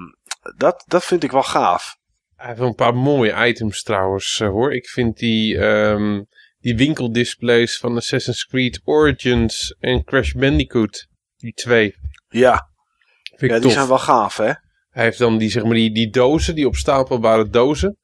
dat, 0.56 0.84
dat 0.86 1.04
vind 1.04 1.22
ik 1.24 1.30
wel 1.30 1.42
gaaf. 1.42 1.96
Hij 2.36 2.46
heeft 2.46 2.58
wel 2.58 2.68
een 2.68 2.74
paar 2.74 2.94
mooie 2.94 3.46
items 3.46 3.82
trouwens, 3.82 4.40
eh, 4.40 4.48
hoor. 4.48 4.74
Ik 4.74 4.88
vind 4.88 5.16
die, 5.16 5.58
ehm, 5.58 6.22
die 6.60 6.76
winkeldisplays 6.76 7.78
van 7.78 7.96
Assassin's 7.96 8.46
Creed 8.46 8.80
Origins 8.84 9.76
en 9.80 10.04
Crash 10.04 10.32
Bandicoot. 10.32 11.06
Die 11.36 11.52
twee. 11.52 11.94
Ja, 12.28 12.70
Vind 13.22 13.42
ik 13.42 13.50
die 13.50 13.60
tof. 13.60 13.72
zijn 13.72 13.88
wel 13.88 13.98
gaaf, 13.98 14.36
hè? 14.36 14.52
Hij 14.90 15.04
heeft 15.04 15.18
dan 15.18 15.38
die, 15.38 15.50
zeg 15.50 15.62
maar, 15.62 15.74
die, 15.74 15.94
die 15.94 16.10
dozen, 16.10 16.54
die 16.54 16.66
opstapelbare 16.66 17.48
dozen. 17.48 17.98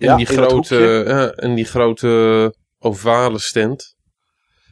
Ja, 0.00 0.16
die, 0.16 0.26
in 0.28 0.34
grote, 0.36 1.04
ja, 1.06 1.30
en 1.30 1.54
die 1.54 1.64
grote 1.64 2.54
ovale 2.78 3.38
stand. 3.38 3.94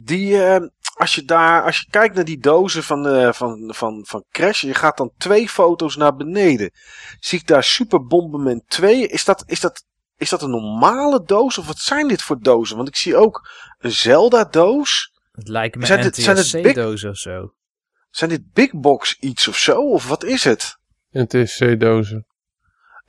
Die, 0.02 0.42
eh, 0.42 0.66
als, 0.94 1.14
je 1.14 1.22
daar, 1.24 1.62
als 1.62 1.78
je 1.78 1.86
kijkt 1.90 2.14
naar 2.14 2.24
die 2.24 2.38
dozen 2.38 2.82
van, 2.82 3.06
eh, 3.06 3.32
van, 3.32 3.74
van, 3.76 4.04
van 4.08 4.24
Crash, 4.30 4.60
je 4.60 4.74
gaat 4.74 4.96
dan 4.96 5.12
twee 5.16 5.48
foto's 5.48 5.96
naar 5.96 6.16
beneden. 6.16 6.70
Zie 7.20 7.38
ik 7.38 7.46
daar 7.46 7.64
Super 7.64 8.04
Bomberman 8.06 8.62
2. 8.66 9.06
Is 9.08 9.24
dat, 9.24 9.42
is, 9.46 9.60
dat, 9.60 9.84
is 10.16 10.28
dat 10.30 10.42
een 10.42 10.50
normale 10.50 11.22
doos 11.24 11.58
of 11.58 11.66
wat 11.66 11.78
zijn 11.78 12.08
dit 12.08 12.22
voor 12.22 12.38
dozen? 12.40 12.76
Want 12.76 12.88
ik 12.88 12.96
zie 12.96 13.16
ook 13.16 13.48
een 13.78 13.92
Zelda-doos. 13.92 15.12
Het 15.32 15.48
lijkt 15.48 15.76
me 15.76 15.86
Zijn 15.86 16.02
dit- 16.02 16.16
zijn 16.16 16.36
het 16.36 16.52
big- 16.52 16.62
NTSC-dozen 16.62 17.10
of 17.10 17.16
zo. 17.16 17.52
Zijn 18.10 18.30
dit 18.30 18.52
Big 18.52 18.72
Box 18.72 19.16
iets 19.20 19.48
of 19.48 19.56
zo? 19.56 19.80
Of 19.80 20.08
wat 20.08 20.24
is 20.24 20.44
het? 20.44 20.76
NTSC-dozen. 21.10 22.26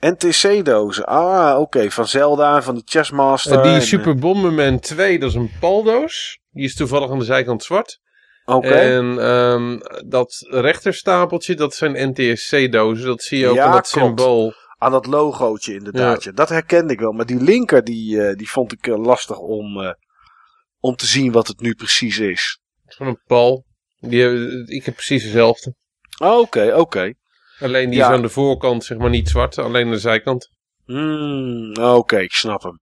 NTC-dozen. 0.00 1.04
Ah, 1.04 1.58
oké. 1.60 1.90
Van 1.90 2.06
Zelda 2.08 2.56
en 2.56 2.62
van 2.62 2.74
die 2.74 2.82
Chessmaster. 2.86 3.56
Eh, 3.56 3.62
die 3.62 3.72
en, 3.72 3.82
Super 3.82 4.14
Bomberman 4.16 4.78
2, 4.80 5.18
dat 5.18 5.28
is 5.28 5.34
een 5.34 5.50
paldoos. 5.60 6.38
Die 6.50 6.64
is 6.64 6.74
toevallig 6.74 7.10
aan 7.10 7.18
de 7.18 7.24
zijkant 7.24 7.62
zwart. 7.62 8.00
eh, 8.44 8.54
Oké. 8.54 8.68
En 8.74 9.18
ehm, 9.18 9.78
dat 10.08 10.46
rechterstapeltje, 10.50 11.54
dat 11.54 11.74
zijn 11.74 12.10
NTSC-dozen. 12.10 13.06
Dat 13.06 13.22
zie 13.22 13.38
je 13.38 13.46
ook 13.48 13.54
Ja, 13.56 13.64
aan 13.64 13.72
dat 13.72 13.90
klopt. 13.90 14.06
symbool. 14.06 14.52
Aan 14.78 14.92
dat 14.92 15.06
logootje 15.06 15.74
inderdaad. 15.74 16.22
ja. 16.24 16.32
Dat 16.32 16.48
herkende 16.48 16.92
ik 16.92 17.00
wel. 17.00 17.12
Maar 17.12 17.26
die 17.26 17.40
linker, 17.42 17.84
die, 17.84 18.22
eh, 18.22 18.36
die 18.36 18.50
vond 18.50 18.72
ik 18.72 18.86
eh, 18.86 18.98
lastig 19.04 19.38
om, 19.38 19.80
eh, 19.80 19.92
om 20.78 20.96
te 20.96 21.06
zien 21.06 21.32
wat 21.32 21.46
het 21.46 21.60
nu 21.60 21.74
precies 21.74 22.18
is. 22.18 22.60
Het 22.82 22.90
is 22.90 22.96
gewoon 22.96 23.12
een 23.12 23.22
pal. 23.26 23.64
Die, 23.98 24.64
ik 24.66 24.84
heb 24.84 24.94
precies 24.94 25.22
dezelfde. 25.22 25.74
Ah, 26.18 26.38
Oké, 26.38 26.72
oké. 26.76 27.12
Alleen 27.60 27.90
die 27.90 27.98
Ja. 27.98 28.08
is 28.08 28.14
aan 28.14 28.22
de 28.22 28.28
voorkant 28.28 28.84
zeg 28.84 28.98
maar 28.98 29.10
niet 29.10 29.28
zwart, 29.28 29.58
alleen 29.58 29.84
aan 29.84 29.90
de 29.90 29.98
zijkant. 29.98 30.50
Hmm, 30.84 31.72
Oké, 31.80 32.18
ik 32.18 32.32
snap 32.32 32.62
hem. 32.62 32.80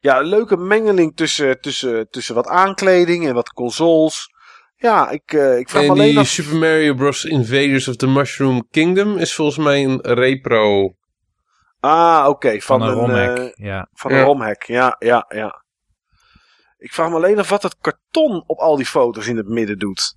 Ja, 0.00 0.18
een 0.18 0.26
leuke 0.26 0.56
mengeling 0.56 1.16
tussen, 1.16 1.60
tussen, 1.60 2.08
tussen 2.10 2.34
wat 2.34 2.46
aankleding 2.46 3.26
en 3.28 3.34
wat 3.34 3.48
consoles. 3.52 4.26
Ja, 4.76 5.10
ik, 5.10 5.32
eh, 5.32 5.58
ik 5.58 5.68
vraag 5.70 5.82
me 5.82 5.88
En 5.88 5.94
alleen 5.94 6.10
die 6.10 6.18
af... 6.18 6.26
Super 6.26 6.56
Mario 6.56 6.94
Bros. 6.94 7.24
Invaders 7.24 7.88
of 7.88 7.96
the 7.96 8.06
Mushroom 8.08 8.68
Kingdom 8.70 9.16
is 9.16 9.34
volgens 9.34 9.56
mij 9.58 9.84
een 9.84 9.98
repro. 10.02 10.94
Ah, 11.80 12.26
oké. 12.28 12.60
Van, 12.60 12.78
van, 12.80 12.82
een 12.88 12.94
romhack. 12.94 13.36
eh, 13.38 13.48
ja. 13.54 13.88
van 13.92 14.10
Ja. 14.12 14.18
een 14.18 14.24
romhack. 14.24 14.62
Ja, 14.62 14.96
ja, 14.98 15.24
ja. 15.28 15.64
Ik 16.78 16.92
vraag 16.92 17.08
me 17.08 17.14
alleen 17.14 17.38
af 17.38 17.48
wat 17.48 17.62
het 17.62 17.76
karton 17.80 18.44
op 18.46 18.58
al 18.58 18.76
die 18.76 18.86
foto's 18.86 19.26
in 19.26 19.36
het 19.36 19.48
midden 19.48 19.78
doet. 19.78 20.14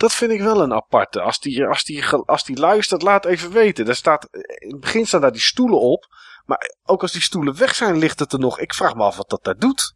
Dat 0.00 0.14
vind 0.14 0.30
ik 0.32 0.40
wel 0.40 0.62
een 0.62 0.72
aparte. 0.72 1.20
Als 1.20 1.40
die, 1.40 1.66
als 1.66 1.84
die, 1.84 2.06
als 2.06 2.44
die 2.44 2.58
luistert, 2.58 3.02
laat 3.02 3.24
even 3.24 3.50
weten. 3.52 3.84
Daar 3.84 3.94
staat, 3.94 4.28
in 4.58 4.70
het 4.70 4.80
begin 4.80 5.06
staan 5.06 5.20
daar 5.20 5.32
die 5.32 5.40
stoelen 5.40 5.80
op. 5.80 6.06
Maar 6.44 6.74
ook 6.82 7.02
als 7.02 7.12
die 7.12 7.22
stoelen 7.22 7.56
weg 7.58 7.74
zijn, 7.74 7.98
ligt 7.98 8.18
het 8.18 8.32
er 8.32 8.38
nog. 8.38 8.58
Ik 8.58 8.74
vraag 8.74 8.94
me 8.94 9.02
af 9.02 9.16
wat 9.16 9.30
dat 9.30 9.44
daar 9.44 9.56
doet. 9.58 9.94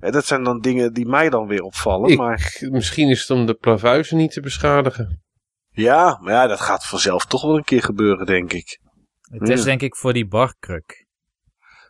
En 0.00 0.12
dat 0.12 0.26
zijn 0.26 0.42
dan 0.44 0.60
dingen 0.60 0.92
die 0.92 1.06
mij 1.06 1.30
dan 1.30 1.46
weer 1.46 1.62
opvallen. 1.62 2.10
Ik, 2.10 2.18
Maar 2.18 2.56
Misschien 2.70 3.08
is 3.08 3.20
het 3.20 3.30
om 3.30 3.46
de 3.46 3.54
plavuizen 3.54 4.16
niet 4.16 4.32
te 4.32 4.40
beschadigen. 4.40 5.22
ja, 5.70 6.18
maar 6.22 6.32
ja, 6.32 6.46
dat 6.46 6.60
gaat 6.60 6.86
vanzelf 6.86 7.24
toch 7.26 7.42
wel 7.42 7.56
een 7.56 7.64
keer 7.64 7.82
gebeuren, 7.82 8.26
denk 8.26 8.52
ik. 8.52 8.80
Het 9.20 9.48
is 9.48 9.58
Ja. 9.58 9.64
denk 9.64 9.82
ik 9.82 9.96
voor 9.96 10.12
die 10.12 10.26
barkruk. 10.26 11.06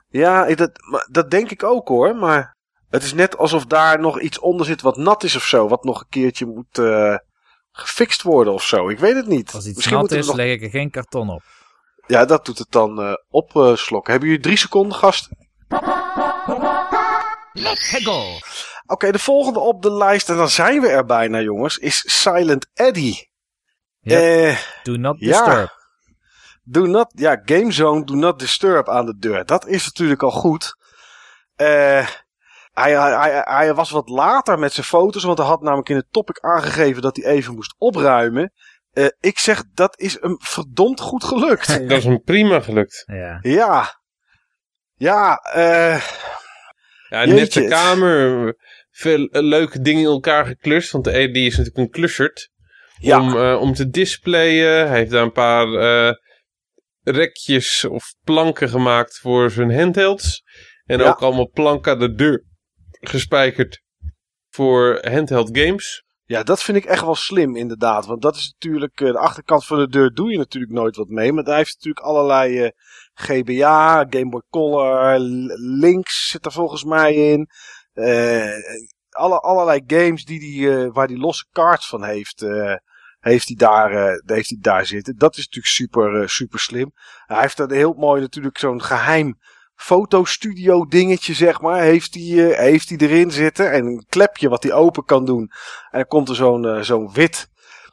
Ja, 0.09 0.47
ik- 0.47 0.57
dat, 0.57 0.71
maar 0.91 1.09
dat 1.11 1.31
denk 1.31 1.51
ik 1.51 1.63
ook 1.63 1.89
hoor. 1.89 2.17
Maar 2.17 2.56
het 2.91 3.03
is 3.03 3.13
net 3.13 3.37
alsof 3.37 3.65
daar 3.67 4.01
nog 4.01 4.21
iets 4.21 4.39
onder 4.39 4.67
zit 4.67 4.83
wat 4.83 4.97
nat 4.97 5.23
is 5.25 5.37
of 5.37 5.45
zo. 5.45 5.69
Wat 5.69 5.85
nog 5.85 6.01
een 6.01 6.09
keertje 6.09 6.47
moet 6.47 6.79
eh, 6.79 7.15
gefixt 7.73 8.23
worden 8.23 8.53
of 8.53 8.65
zo. 8.65 8.89
Ik 8.89 8.99
weet 8.99 9.15
het 9.15 9.27
niet. 9.27 9.53
Als 9.53 9.67
iets 9.67 9.75
Misschien 9.75 9.91
nat 9.97 10.01
moeten 10.01 10.17
we 10.19 10.23
is, 10.23 10.29
nog... 10.29 10.37
leg 10.37 10.55
ik 10.55 10.63
er 10.63 10.71
geen 10.71 10.91
karton 10.91 11.31
op. 11.31 11.43
Ja, 12.07 12.25
dat 12.25 12.45
doet 12.45 12.59
het 12.59 12.71
dan 12.71 13.03
eh 13.03 13.13
opslokken. 13.29 14.11
Hebben 14.11 14.29
jullie 14.29 14.45
drie 14.45 14.57
seconden, 14.57 14.99
gasten? 14.99 15.37
Oké, 18.87 19.11
de 19.13 19.19
volgende 19.19 19.61
op 19.61 19.83
de 19.83 19.93
lijst, 19.93 20.29
en 20.31 20.37
dan 20.37 20.49
zijn 20.49 20.81
we 20.81 20.89
er 20.89 21.05
bijna, 21.05 21.41
jongens, 21.41 21.77
is 21.79 22.23
Silent 22.23 22.67
Eddie. 22.75 23.31
Ja. 24.01 24.19
Eh, 24.21 24.57
Do 24.83 24.97
not 24.97 25.17
Ja. 25.19 25.45
disturb. 25.45 25.75
do 26.63 26.87
not, 26.87 27.13
ja, 27.15 27.41
Gamezone, 27.45 28.05
do 28.05 28.15
not 28.15 28.39
disturb 28.39 28.89
aan 28.89 29.07
de 29.07 29.17
deur. 29.19 29.45
Dat 29.45 29.67
is 29.67 29.85
natuurlijk 29.85 30.23
al 30.23 30.31
goed. 30.31 30.77
Eh, 31.57 32.07
hij, 32.81 32.93
hij, 32.93 33.41
hij 33.45 33.75
was 33.75 33.91
wat 33.91 34.09
later 34.09 34.59
met 34.59 34.73
zijn 34.73 34.87
foto's, 34.87 35.25
want 35.25 35.39
hij 35.39 35.47
had 35.47 35.63
namelijk 35.63 35.89
in 35.89 35.97
het 35.97 36.07
topic 36.11 36.39
aangegeven 36.41 37.03
dat 37.03 37.17
hij 37.17 37.25
even 37.25 37.55
moest 37.55 37.75
opruimen. 37.79 38.53
Eh, 38.93 39.07
ik 39.21 39.39
zeg, 39.39 39.63
dat 39.75 39.99
is 40.01 40.21
hem 40.21 40.37
verdomd 40.39 41.01
goed 41.01 41.25
gelukt. 41.25 41.69
Dat 41.89 41.99
is 41.99 42.05
een 42.05 42.23
prima 42.23 42.61
gelukt. 42.61 43.03
Ja. 43.07 43.39
ja. 43.43 44.01
Ja, 44.95 45.37
eh... 45.37 46.01
Ja, 47.09 47.25
Jeetje, 47.25 47.35
nette 47.35 47.61
het- 47.61 47.69
kamer. 47.69 48.55
Veel 48.91 49.27
eh, 49.27 49.43
leuke 49.43 49.81
dingen 49.81 50.01
in 50.03 50.07
elkaar 50.09 50.47
geklust. 50.47 50.91
Want 50.91 51.05
de 51.05 51.11
Eddie 51.11 51.47
is 51.47 51.57
natuurlijk 51.57 51.77
een 51.77 51.91
klussert. 51.91 52.51
Ja. 52.99 53.21
Om, 53.21 53.37
eh, 53.37 53.61
om 53.61 53.73
te 53.75 53.89
displayen. 53.89 54.89
Hij 54.89 54.97
heeft 54.99 55.11
daar 55.11 55.23
een 55.23 55.33
paar 55.33 55.73
eh, 55.75 56.13
rekjes 57.03 57.85
of 57.85 58.15
planken 58.25 58.69
gemaakt 58.69 59.19
voor 59.19 59.51
zijn 59.51 59.75
handhelds. 59.79 60.43
En 60.85 60.99
Ja. 60.99 61.09
ook 61.09 61.23
allemaal 61.23 61.51
planken 61.51 61.93
aan 61.93 61.99
de 61.99 62.15
deur 62.15 62.45
gespijkerd 63.01 63.83
voor 64.49 64.99
handheld 65.11 65.59
games. 65.59 66.05
Ja, 66.29 66.43
dat 66.43 66.63
vind 66.63 66.77
ik 66.77 66.85
echt 66.85 67.01
wel 67.01 67.15
slim, 67.15 67.57
inderdaad. 67.57 68.07
Want 68.07 68.23
dat 68.23 68.37
is 68.37 68.55
natuurlijk, 68.59 69.01
eh, 69.01 69.13
de 69.13 69.19
achterkant 69.19 69.67
van 69.67 69.79
de 69.79 69.89
deur 69.89 70.11
doe 70.15 70.31
je 70.31 70.39
natuurlijk 70.39 70.73
nooit 70.73 70.97
wat 70.97 71.09
mee. 71.09 71.33
Maar 71.33 71.45
hij 71.45 71.57
heeft 71.57 71.75
natuurlijk 71.75 72.07
allerlei 72.07 72.61
eh, 72.61 72.71
GBA, 73.15 74.07
Game 74.11 74.29
Boy 74.29 74.43
Color, 74.51 75.19
Links 75.59 76.31
zit 76.31 76.45
er 76.45 76.53
volgens 76.53 76.85
mij 76.85 77.15
in. 77.15 77.49
Eh, 77.93 78.53
alle, 79.11 79.41
allerlei 79.41 79.83
games 79.87 80.25
die 80.25 80.41
die, 80.41 80.91
waar 80.91 81.07
hij 81.07 81.17
losse 81.17 81.47
cards 81.53 81.89
van 81.89 82.05
heeft, 82.05 82.41
heeft 83.19 83.47
hij 83.47 83.57
daar, 83.57 84.21
heeft 84.25 84.49
hij 84.49 84.59
daar 84.61 84.87
zitten. 84.87 85.17
Dat 85.17 85.37
is 85.37 85.45
natuurlijk 85.45 85.75
super, 85.75 86.31
super 86.31 86.59
slim. 86.59 86.93
Hij 87.27 87.41
heeft 87.41 87.59
er 87.59 87.73
heel 87.73 87.93
mooi 87.93 88.21
natuurlijk 88.21 88.59
zo'n 88.59 88.83
geheim 88.83 89.39
fotostudio 89.77 90.87
dingetje, 90.87 91.35
zeg 91.35 91.61
maar, 91.61 91.81
heeft 91.81 92.15
hij, 92.15 92.51
eh, 92.51 92.59
heeft 92.59 92.89
hij 92.89 92.99
erin 92.99 93.31
zitten. 93.31 93.73
En 93.73 93.87
een 93.87 94.05
klepje 94.09 94.49
wat 94.49 94.63
hij 94.63 94.73
open 94.73 95.05
kan 95.05 95.25
doen. 95.25 95.51
En 95.91 95.99
dan 95.99 96.07
komt 96.07 96.29
er 96.29 96.35
zo'n 96.35 96.67
eh, 96.67 96.81
zo'n 96.81 97.13
wit, 97.13 97.51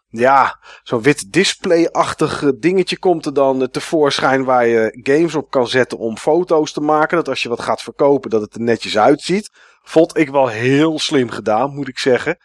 ja, 0.10 0.60
zo'n 0.84 1.02
wit 1.02 1.32
display-achtig 1.32 2.44
eh, 2.44 2.50
dingetje 2.60 3.00
komt 3.00 3.26
er 3.26 3.34
dan 3.34 3.70
tevoorschijn 3.72 4.44
waar 4.44 4.68
je 4.68 5.00
games 5.03 5.36
op 5.36 5.50
kan 5.50 5.68
zetten 5.68 5.98
om 5.98 6.18
foto's 6.18 6.72
te 6.72 6.82
maken. 6.82 7.18
Dat 7.18 7.30
als 7.30 7.44
je 7.44 7.50
wat 7.50 7.62
gaat 7.62 7.82
verkopen, 7.82 8.30
dat 8.30 8.42
het 8.42 8.53
er 8.53 8.62
netjes 8.62 8.98
uitziet. 8.98 9.50
Vond 9.84 10.18
ik 10.18 10.30
wel 10.30 10.48
heel 10.48 11.00
slim 11.00 11.30
gedaan, 11.30 11.74
moet 11.74 11.88
ik 11.88 12.00
zeggen. 12.00 12.38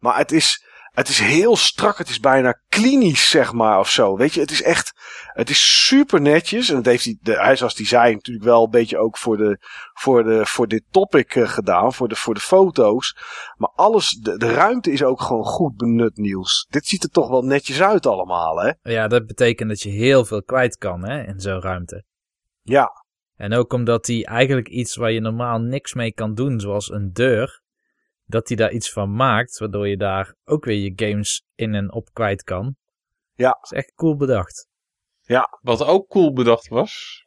Maar 0.00 0.16
het 0.16 0.32
is, 0.32 0.64
het 0.96 1.08
is 1.08 1.18
heel 1.18 1.56
strak, 1.56 1.98
het 1.98 2.08
is 2.08 2.20
bijna 2.20 2.60
klinisch, 2.68 3.30
zeg 3.30 3.52
maar, 3.52 3.78
of 3.78 3.90
zo. 3.90 4.16
Weet 4.16 4.34
je, 4.34 4.40
het 4.40 4.50
is 4.50 4.62
echt, 4.62 4.92
het 5.32 5.50
is 5.50 5.86
super 5.86 6.20
netjes. 6.20 6.68
En 6.68 6.74
dat 6.74 6.84
heeft 6.84 7.04
hij, 7.04 7.18
de, 7.20 7.32
hij 7.32 7.52
is, 7.52 7.74
zei, 7.74 8.14
natuurlijk 8.14 8.46
wel 8.46 8.64
een 8.64 8.70
beetje 8.70 8.98
ook 8.98 9.18
voor, 9.18 9.36
de, 9.36 9.58
voor, 9.92 10.24
de, 10.24 10.46
voor 10.46 10.68
dit 10.68 10.82
topic 10.90 11.34
eh, 11.34 11.48
gedaan, 11.48 11.92
voor 11.92 12.08
de, 12.08 12.16
voor 12.16 12.34
de 12.34 12.40
foto's. 12.40 13.16
Maar 13.56 13.70
alles, 13.74 14.10
de, 14.10 14.36
de 14.36 14.52
ruimte 14.52 14.92
is 14.92 15.02
ook 15.02 15.20
gewoon 15.20 15.44
goed 15.44 15.76
benut, 15.76 16.16
Niels. 16.16 16.66
Dit 16.70 16.86
ziet 16.86 17.02
er 17.02 17.10
toch 17.10 17.28
wel 17.28 17.42
netjes 17.42 17.82
uit 17.82 18.06
allemaal, 18.06 18.56
hè? 18.56 18.72
ja, 18.82 19.08
dat 19.08 19.26
betekent 19.26 19.68
dat 19.68 19.82
je 19.82 19.90
heel 19.90 20.24
veel 20.24 20.42
kwijt 20.42 20.76
kan 20.76 21.04
hè, 21.04 21.26
in 21.26 21.40
zo'n 21.40 21.60
ruimte. 21.60 22.04
Ja, 22.62 22.90
En 23.36 23.52
ook 23.52 23.72
omdat 23.72 24.06
hij 24.06 24.24
eigenlijk 24.24 24.68
iets 24.68 24.96
waar 24.96 25.12
je 25.12 25.20
normaal 25.20 25.58
niks 25.58 25.94
mee 25.94 26.12
kan 26.12 26.34
doen, 26.34 26.60
zoals 26.60 26.90
een 26.90 27.12
deur, 27.12 27.64
dat 28.26 28.48
hij 28.48 28.56
daar 28.56 28.72
iets 28.72 28.92
van 28.92 29.14
maakt, 29.14 29.58
waardoor 29.58 29.88
je 29.88 29.96
daar 29.96 30.34
ook 30.44 30.64
weer 30.64 30.78
je 30.78 30.92
games 31.06 31.44
in 31.54 31.74
en 31.74 31.92
op 31.92 32.08
kwijt 32.12 32.42
kan. 32.42 32.76
Ja. 33.34 33.48
Dat 33.48 33.70
is 33.70 33.78
echt 33.78 33.92
cool 33.94 34.16
bedacht. 34.16 34.68
Wat 35.60 35.84
ook 35.84 36.08
cool 36.08 36.32
bedacht 36.32 36.68
was. 36.68 37.24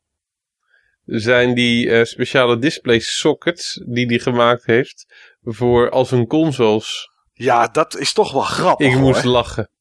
Zijn 1.06 1.54
die 1.54 1.90
eh, 1.92 2.04
speciale 2.04 2.58
display 2.58 3.00
sockets 3.00 3.84
die 3.88 4.06
hij 4.06 4.20
gemaakt 4.20 4.66
heeft. 4.66 5.14
Voor 5.42 5.90
als 5.90 6.12
een 6.12 6.28
consoles. 6.28 7.10
ja, 7.34 7.68
dat 7.68 7.98
is 7.98 8.14
toch 8.14 8.32
wel 8.32 8.42
grappig, 8.42 8.88
Ik 8.88 9.00
moest 9.00 9.24
lachen. 9.24 9.72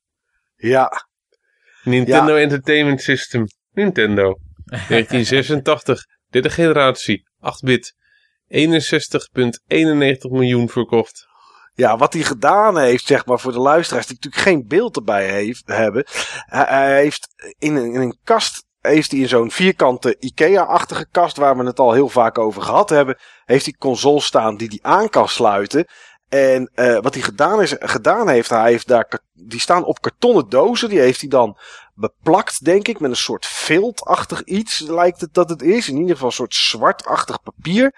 Ja, 0.56 1.08
Nintendo 1.82 2.36
Entertainment 2.36 3.00
System. 3.00 3.46
Nintendo. 3.70 4.22
1986. 4.88 6.04
Derde 6.28 6.50
generatie. 6.50 7.28
8-bit. 7.36 7.94
61,91 8.48 10.30
miljoen 10.30 10.68
verkocht. 10.68 11.26
Ja, 11.74 11.96
wat 11.96 12.12
hij 12.12 12.22
gedaan 12.22 12.78
heeft, 12.78 13.06
zeg 13.06 13.26
maar, 13.26 13.40
voor 13.40 13.52
de 13.52 13.58
luisteraars 13.58 14.06
die 14.06 14.14
natuurlijk 14.14 14.42
geen 14.42 14.66
beeld 14.66 14.96
erbij 14.96 15.30
heeft, 15.30 15.62
hebben. 15.66 16.04
Hij, 16.46 17.00
heeft 17.00 17.28
in 17.58 17.76
een, 17.76 17.92
in 17.94 18.00
een 18.00 18.18
kast 18.24 18.66
heeft 18.80 19.10
hij 19.10 19.20
in 19.20 19.28
zo'n 19.28 19.50
vierkante 19.50 20.16
IKEA-achtige 20.18 21.06
kast, 21.10 21.36
waar 21.36 21.56
we 21.56 21.64
het 21.64 21.78
al 21.78 21.92
heel 21.92 22.08
vaak 22.08 22.38
over 22.38 22.62
gehad 22.62 22.90
hebben, 22.90 23.18
heeft 23.44 23.64
hij 23.64 23.74
console 23.78 24.20
staan 24.20 24.56
die 24.56 24.68
hij 24.68 24.92
aan 24.92 25.08
kan 25.08 25.28
sluiten. 25.28 25.86
En 26.28 26.70
uh, 26.74 26.98
wat 26.98 27.14
hij 27.14 27.22
gedaan, 27.22 27.62
is, 27.62 27.74
gedaan 27.78 28.28
heeft, 28.28 28.50
hij 28.50 28.70
heeft 28.70 28.88
daar, 28.88 29.20
die 29.32 29.60
staan 29.60 29.84
op 29.84 30.00
kartonnen 30.00 30.48
dozen, 30.48 30.88
die 30.88 31.00
heeft 31.00 31.20
hij 31.20 31.28
dan 31.28 31.58
beplakt, 31.98 32.64
denk 32.64 32.88
ik, 32.88 33.00
met 33.00 33.10
een 33.10 33.16
soort 33.16 33.46
viltachtig 33.46 34.44
iets, 34.44 34.78
lijkt 34.78 35.20
het 35.20 35.34
dat 35.34 35.48
het 35.48 35.62
is. 35.62 35.88
In 35.88 35.96
ieder 35.96 36.12
geval 36.12 36.28
een 36.28 36.34
soort 36.34 36.54
zwartachtig 36.54 37.42
papier. 37.42 37.94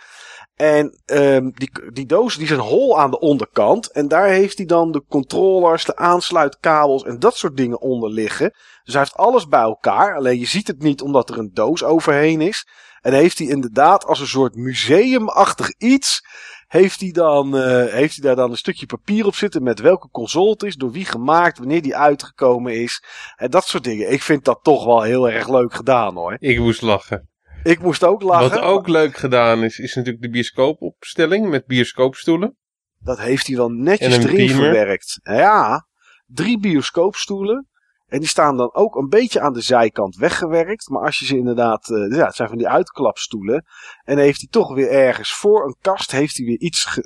En 0.54 1.00
um, 1.06 1.52
die, 1.54 1.70
die 1.92 2.06
dozen 2.06 2.38
die 2.38 2.48
zijn 2.48 2.60
hol 2.60 2.98
aan 2.98 3.10
de 3.10 3.18
onderkant. 3.18 3.90
En 3.90 4.08
daar 4.08 4.28
heeft 4.28 4.56
hij 4.56 4.66
dan 4.66 4.92
de 4.92 5.04
controllers, 5.08 5.84
de 5.84 5.96
aansluitkabels 5.96 7.04
en 7.04 7.18
dat 7.18 7.36
soort 7.36 7.56
dingen 7.56 7.80
onder 7.80 8.10
liggen. 8.10 8.50
Dus 8.84 8.94
hij 8.94 9.02
heeft 9.02 9.16
alles 9.16 9.46
bij 9.46 9.60
elkaar. 9.60 10.16
Alleen 10.16 10.38
je 10.38 10.46
ziet 10.46 10.66
het 10.66 10.82
niet 10.82 11.02
omdat 11.02 11.30
er 11.30 11.38
een 11.38 11.50
doos 11.52 11.84
overheen 11.84 12.40
is. 12.40 12.66
En 13.00 13.12
heeft 13.12 13.38
hij 13.38 13.46
inderdaad 13.46 14.04
als 14.04 14.20
een 14.20 14.26
soort 14.26 14.54
museumachtig 14.54 15.70
iets. 15.78 16.22
Heeft 16.66 17.00
hij, 17.00 17.10
dan, 17.10 17.56
uh, 17.56 17.62
heeft 17.84 18.16
hij 18.16 18.26
daar 18.26 18.36
dan 18.36 18.50
een 18.50 18.56
stukje 18.56 18.86
papier 18.86 19.26
op 19.26 19.34
zitten 19.34 19.62
met 19.62 19.80
welke 19.80 20.08
console 20.10 20.50
het 20.50 20.62
is, 20.62 20.76
door 20.76 20.90
wie 20.90 21.04
gemaakt, 21.04 21.58
wanneer 21.58 21.82
die 21.82 21.96
uitgekomen 21.96 22.82
is. 22.82 23.02
En 23.36 23.50
dat 23.50 23.66
soort 23.66 23.84
dingen. 23.84 24.12
Ik 24.12 24.22
vind 24.22 24.44
dat 24.44 24.58
toch 24.62 24.84
wel 24.84 25.02
heel 25.02 25.30
erg 25.30 25.48
leuk 25.48 25.74
gedaan 25.74 26.14
hoor. 26.14 26.36
Ik 26.38 26.58
moest 26.58 26.82
lachen. 26.82 27.28
Ik 27.62 27.82
moest 27.82 28.04
ook 28.04 28.22
lachen. 28.22 28.50
Wat 28.50 28.60
ook 28.60 28.88
leuk 28.88 29.16
gedaan 29.16 29.64
is, 29.64 29.78
is 29.78 29.94
natuurlijk 29.94 30.22
de 30.22 30.30
bioscoopopstelling 30.30 31.48
met 31.48 31.66
bioscoopstoelen. 31.66 32.56
Dat 32.98 33.20
heeft 33.20 33.46
hij 33.46 33.56
wel 33.56 33.68
netjes 33.68 34.16
erin 34.16 34.36
beamer. 34.36 34.54
verwerkt. 34.54 35.20
Ja, 35.22 35.86
drie 36.26 36.58
bioscoopstoelen. 36.58 37.69
En 38.10 38.18
die 38.18 38.28
staan 38.28 38.56
dan 38.56 38.74
ook 38.74 38.94
een 38.96 39.08
beetje 39.08 39.40
aan 39.40 39.52
de 39.52 39.60
zijkant 39.60 40.16
weggewerkt. 40.16 40.88
Maar 40.88 41.04
als 41.04 41.18
je 41.18 41.24
ze 41.24 41.36
inderdaad, 41.36 41.88
uh, 41.88 42.16
ja, 42.16 42.24
het 42.24 42.34
zijn 42.34 42.48
van 42.48 42.58
die 42.58 42.68
uitklapstoelen. 42.68 43.64
En 44.04 44.18
heeft 44.18 44.40
hij 44.40 44.48
toch 44.50 44.74
weer 44.74 44.90
ergens 44.90 45.32
voor 45.32 45.66
een 45.66 45.76
kast, 45.80 46.10
heeft 46.10 46.36
hij 46.36 46.46
weer 46.46 46.58
iets 46.58 47.00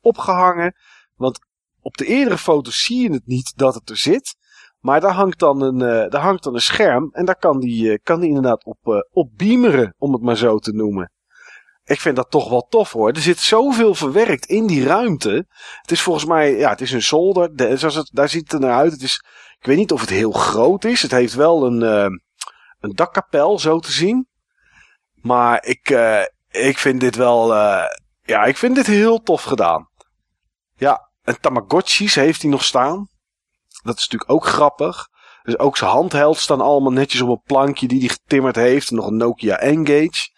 opgehangen. 0.00 0.74
Want 1.14 1.38
op 1.80 1.96
de 1.96 2.06
eerdere 2.06 2.38
foto's 2.38 2.84
zie 2.84 3.02
je 3.02 3.12
het 3.12 3.26
niet 3.26 3.52
dat 3.56 3.74
het 3.74 3.90
er 3.90 3.96
zit. 3.96 4.36
Maar 4.78 5.00
daar 5.00 5.12
hangt 5.12 5.38
dan 5.38 5.62
een, 5.62 5.80
uh, 5.80 6.10
daar 6.10 6.22
hangt 6.22 6.42
dan 6.42 6.54
een 6.54 6.60
scherm. 6.60 7.08
En 7.12 7.24
daar 7.24 7.38
kan 7.38 7.60
die, 7.60 7.84
uh, 7.84 7.98
kan 8.02 8.20
die 8.20 8.28
inderdaad 8.28 8.64
op, 8.64 9.06
op 9.12 9.30
beameren, 9.36 9.94
om 9.98 10.12
het 10.12 10.22
maar 10.22 10.36
zo 10.36 10.58
te 10.58 10.72
noemen. 10.72 11.12
Ik 11.84 12.00
vind 12.00 12.16
dat 12.16 12.30
toch 12.30 12.48
wel 12.48 12.66
tof 12.68 12.92
hoor. 12.92 13.10
Er 13.10 13.20
zit 13.20 13.38
zoveel 13.38 13.94
verwerkt 13.94 14.46
in 14.46 14.66
die 14.66 14.86
ruimte. 14.86 15.46
Het 15.80 15.90
is 15.90 16.00
volgens 16.00 16.24
mij, 16.24 16.56
ja, 16.56 16.70
het 16.70 16.80
is 16.80 16.92
een 16.92 17.02
zolder. 17.02 17.56
De, 17.56 17.76
zoals 17.76 17.94
het, 17.94 18.10
daar 18.12 18.28
ziet 18.28 18.42
het 18.42 18.52
er 18.52 18.68
naar 18.68 18.78
uit. 18.78 18.92
Het 18.92 19.02
is, 19.02 19.24
ik 19.58 19.66
weet 19.66 19.76
niet 19.76 19.92
of 19.92 20.00
het 20.00 20.10
heel 20.10 20.32
groot 20.32 20.84
is. 20.84 21.02
Het 21.02 21.10
heeft 21.10 21.34
wel 21.34 21.66
een, 21.66 21.82
een 22.80 22.94
dakkapel, 22.94 23.58
zo 23.58 23.78
te 23.78 23.92
zien. 23.92 24.28
Maar 25.14 25.64
ik, 25.64 25.98
ik 26.50 26.78
vind 26.78 27.00
dit 27.00 27.16
wel, 27.16 27.54
ja, 28.22 28.44
ik 28.44 28.56
vind 28.56 28.74
dit 28.74 28.86
heel 28.86 29.22
tof 29.22 29.42
gedaan. 29.42 29.88
Ja, 30.76 31.10
en 31.22 31.40
Tamagotchis 31.40 32.14
heeft 32.14 32.42
hij 32.42 32.50
nog 32.50 32.64
staan. 32.64 33.08
Dat 33.82 33.98
is 33.98 34.08
natuurlijk 34.08 34.30
ook 34.30 34.46
grappig. 34.46 35.08
Dus 35.42 35.58
ook 35.58 35.76
zijn 35.76 35.90
handheld 35.90 36.38
staan 36.38 36.60
allemaal 36.60 36.92
netjes 36.92 37.20
op 37.20 37.28
een 37.28 37.42
plankje 37.44 37.88
die 37.88 37.98
hij 37.98 38.08
getimmerd 38.08 38.56
heeft. 38.56 38.90
nog 38.90 39.06
een 39.06 39.16
Nokia 39.16 39.58
N-Gage. 39.62 40.32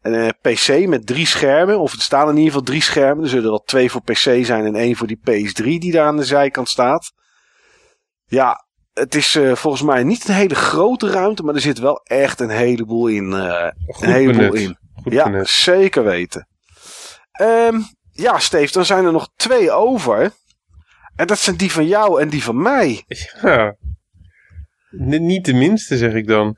En 0.00 0.12
een 0.12 0.34
PC 0.40 0.86
met 0.86 1.06
drie 1.06 1.26
schermen. 1.26 1.80
Of 1.80 1.92
er 1.92 2.00
staan 2.00 2.28
in 2.28 2.36
ieder 2.36 2.44
geval 2.44 2.62
drie 2.62 2.82
schermen. 2.82 3.24
Er 3.24 3.30
zullen 3.30 3.50
wel 3.50 3.62
twee 3.62 3.90
voor 3.90 4.02
PC 4.02 4.44
zijn 4.44 4.64
en 4.64 4.74
één 4.74 4.96
voor 4.96 5.06
die 5.06 5.20
PS3 5.30 5.62
die 5.62 5.92
daar 5.92 6.06
aan 6.06 6.16
de 6.16 6.24
zijkant 6.24 6.68
staat. 6.68 7.12
Ja, 8.26 8.66
het 8.92 9.14
is 9.14 9.34
uh, 9.34 9.54
volgens 9.54 9.82
mij 9.82 10.04
niet 10.04 10.28
een 10.28 10.34
hele 10.34 10.54
grote 10.54 11.10
ruimte. 11.10 11.42
Maar 11.42 11.54
er 11.54 11.60
zit 11.60 11.78
wel 11.78 12.00
echt 12.04 12.40
een 12.40 12.50
heleboel 12.50 13.06
in. 13.06 13.30
Uh, 13.30 13.70
een 13.86 14.12
heleboel 14.12 14.54
in. 14.54 14.78
Goed 14.94 15.12
ja, 15.12 15.24
benut. 15.24 15.48
zeker 15.48 16.04
weten. 16.04 16.48
Um, 17.40 17.84
ja, 18.12 18.38
Steve, 18.38 18.72
dan 18.72 18.84
zijn 18.84 19.04
er 19.04 19.12
nog 19.12 19.30
twee 19.36 19.70
over. 19.70 20.32
En 21.16 21.26
dat 21.26 21.38
zijn 21.38 21.56
die 21.56 21.72
van 21.72 21.86
jou 21.86 22.20
en 22.20 22.28
die 22.28 22.42
van 22.42 22.62
mij. 22.62 23.04
Ja. 23.42 23.76
N 24.90 25.26
niet 25.26 25.44
de 25.44 25.54
minste, 25.54 25.96
zeg 25.96 26.12
ik 26.12 26.26
dan. 26.26 26.56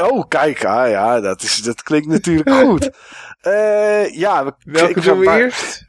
Oh, 0.00 0.28
kijk, 0.28 0.64
ah, 0.64 0.90
ja, 0.90 1.20
dat, 1.20 1.42
is, 1.42 1.56
dat 1.56 1.82
klinkt 1.82 2.06
natuurlijk 2.06 2.50
goed. 2.66 2.90
Uh, 3.42 4.14
ja, 4.14 4.44
we, 4.44 4.52
Welke 4.64 5.00
doen 5.00 5.18
we 5.18 5.30
eerst? 5.30 5.84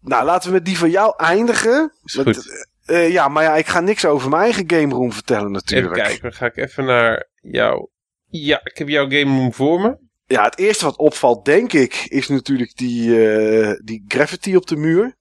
Nou, 0.00 0.24
laten 0.24 0.48
we 0.48 0.54
met 0.54 0.64
die 0.64 0.78
van 0.78 0.90
jou 0.90 1.14
eindigen. 1.16 1.92
Is 2.04 2.14
goed. 2.14 2.68
Uh, 2.86 3.12
ja, 3.12 3.28
maar 3.28 3.42
ja, 3.42 3.56
ik 3.56 3.66
ga 3.66 3.80
niks 3.80 4.04
over 4.04 4.30
mijn 4.30 4.42
eigen 4.42 4.70
game 4.70 4.94
room 4.94 5.12
vertellen 5.12 5.52
natuurlijk. 5.52 5.92
Even 5.92 6.06
kijken, 6.06 6.22
dan 6.22 6.32
ga 6.32 6.46
ik 6.46 6.56
even 6.56 6.84
naar 6.84 7.28
jou. 7.40 7.88
Ja, 8.26 8.60
ik 8.64 8.78
heb 8.78 8.88
jouw 8.88 9.10
game 9.10 9.38
room 9.38 9.52
voor 9.52 9.80
me. 9.80 9.98
Ja, 10.26 10.44
het 10.44 10.58
eerste 10.58 10.84
wat 10.84 10.96
opvalt, 10.96 11.44
denk 11.44 11.72
ik, 11.72 11.94
is 12.08 12.28
natuurlijk 12.28 12.76
die, 12.76 13.08
uh, 13.08 13.72
die 13.84 14.04
graffiti 14.08 14.56
op 14.56 14.66
de 14.66 14.76
muur. 14.76 15.16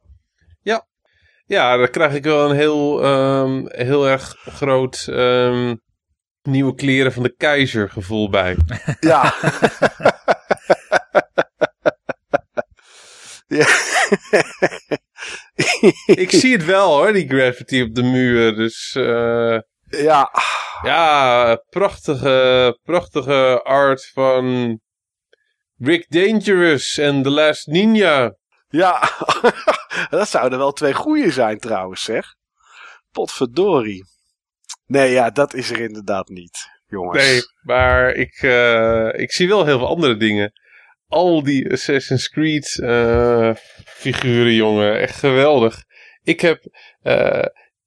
Ja, 0.61 0.87
ja, 1.45 1.77
daar 1.77 1.89
krijg 1.89 2.13
ik 2.13 2.23
wel 2.23 2.49
een 2.49 2.55
heel, 2.55 3.05
um, 3.05 3.65
heel 3.67 4.07
erg 4.07 4.35
groot 4.45 5.07
um, 5.09 5.81
nieuwe 6.49 6.75
kleren 6.75 7.13
van 7.13 7.23
de 7.23 7.35
keizer 7.35 7.89
gevoel 7.89 8.29
bij. 8.29 8.57
Ja. 8.99 9.33
ja. 13.47 13.67
ik 16.05 16.31
zie 16.31 16.53
het 16.53 16.65
wel 16.65 16.97
hoor, 16.97 17.13
die 17.13 17.27
graffiti 17.27 17.81
op 17.81 17.95
de 17.95 18.03
muur. 18.03 18.55
Dus 18.55 18.95
uh, 18.97 19.59
ja. 19.89 20.31
Ja, 20.83 21.55
prachtige, 21.69 22.79
prachtige 22.83 23.61
art 23.63 24.09
van 24.13 24.79
Rick 25.77 26.05
Dangerous 26.09 26.97
en 26.97 27.23
The 27.23 27.29
Last 27.29 27.67
Ninja. 27.67 28.35
Ja, 28.67 29.09
dat 30.09 30.29
zouden 30.29 30.59
wel 30.59 30.71
twee 30.71 30.93
goeie 30.93 31.31
zijn 31.31 31.57
trouwens, 31.57 32.01
zeg. 32.01 32.35
Potverdorie. 33.11 34.05
Nee, 34.89 35.11
ja, 35.11 35.29
dat 35.29 35.53
is 35.53 35.71
er 35.71 35.79
inderdaad 35.79 36.29
niet, 36.29 36.67
jongens. 36.87 37.17
Nee, 37.17 37.41
maar 37.61 38.13
ik, 38.13 38.41
uh, 38.41 39.09
ik 39.13 39.31
zie 39.31 39.47
wel 39.47 39.65
heel 39.65 39.77
veel 39.77 39.87
andere 39.87 40.17
dingen. 40.17 40.51
Al 41.07 41.43
die 41.43 41.71
Assassin's 41.71 42.29
Creed 42.29 42.77
uh, 42.81 43.53
figuren, 43.85 44.53
jongen. 44.53 44.99
Echt 44.99 45.15
geweldig. 45.15 45.83
Ik 46.23 46.41
heb... 46.41 46.63
Uh, 47.03 47.45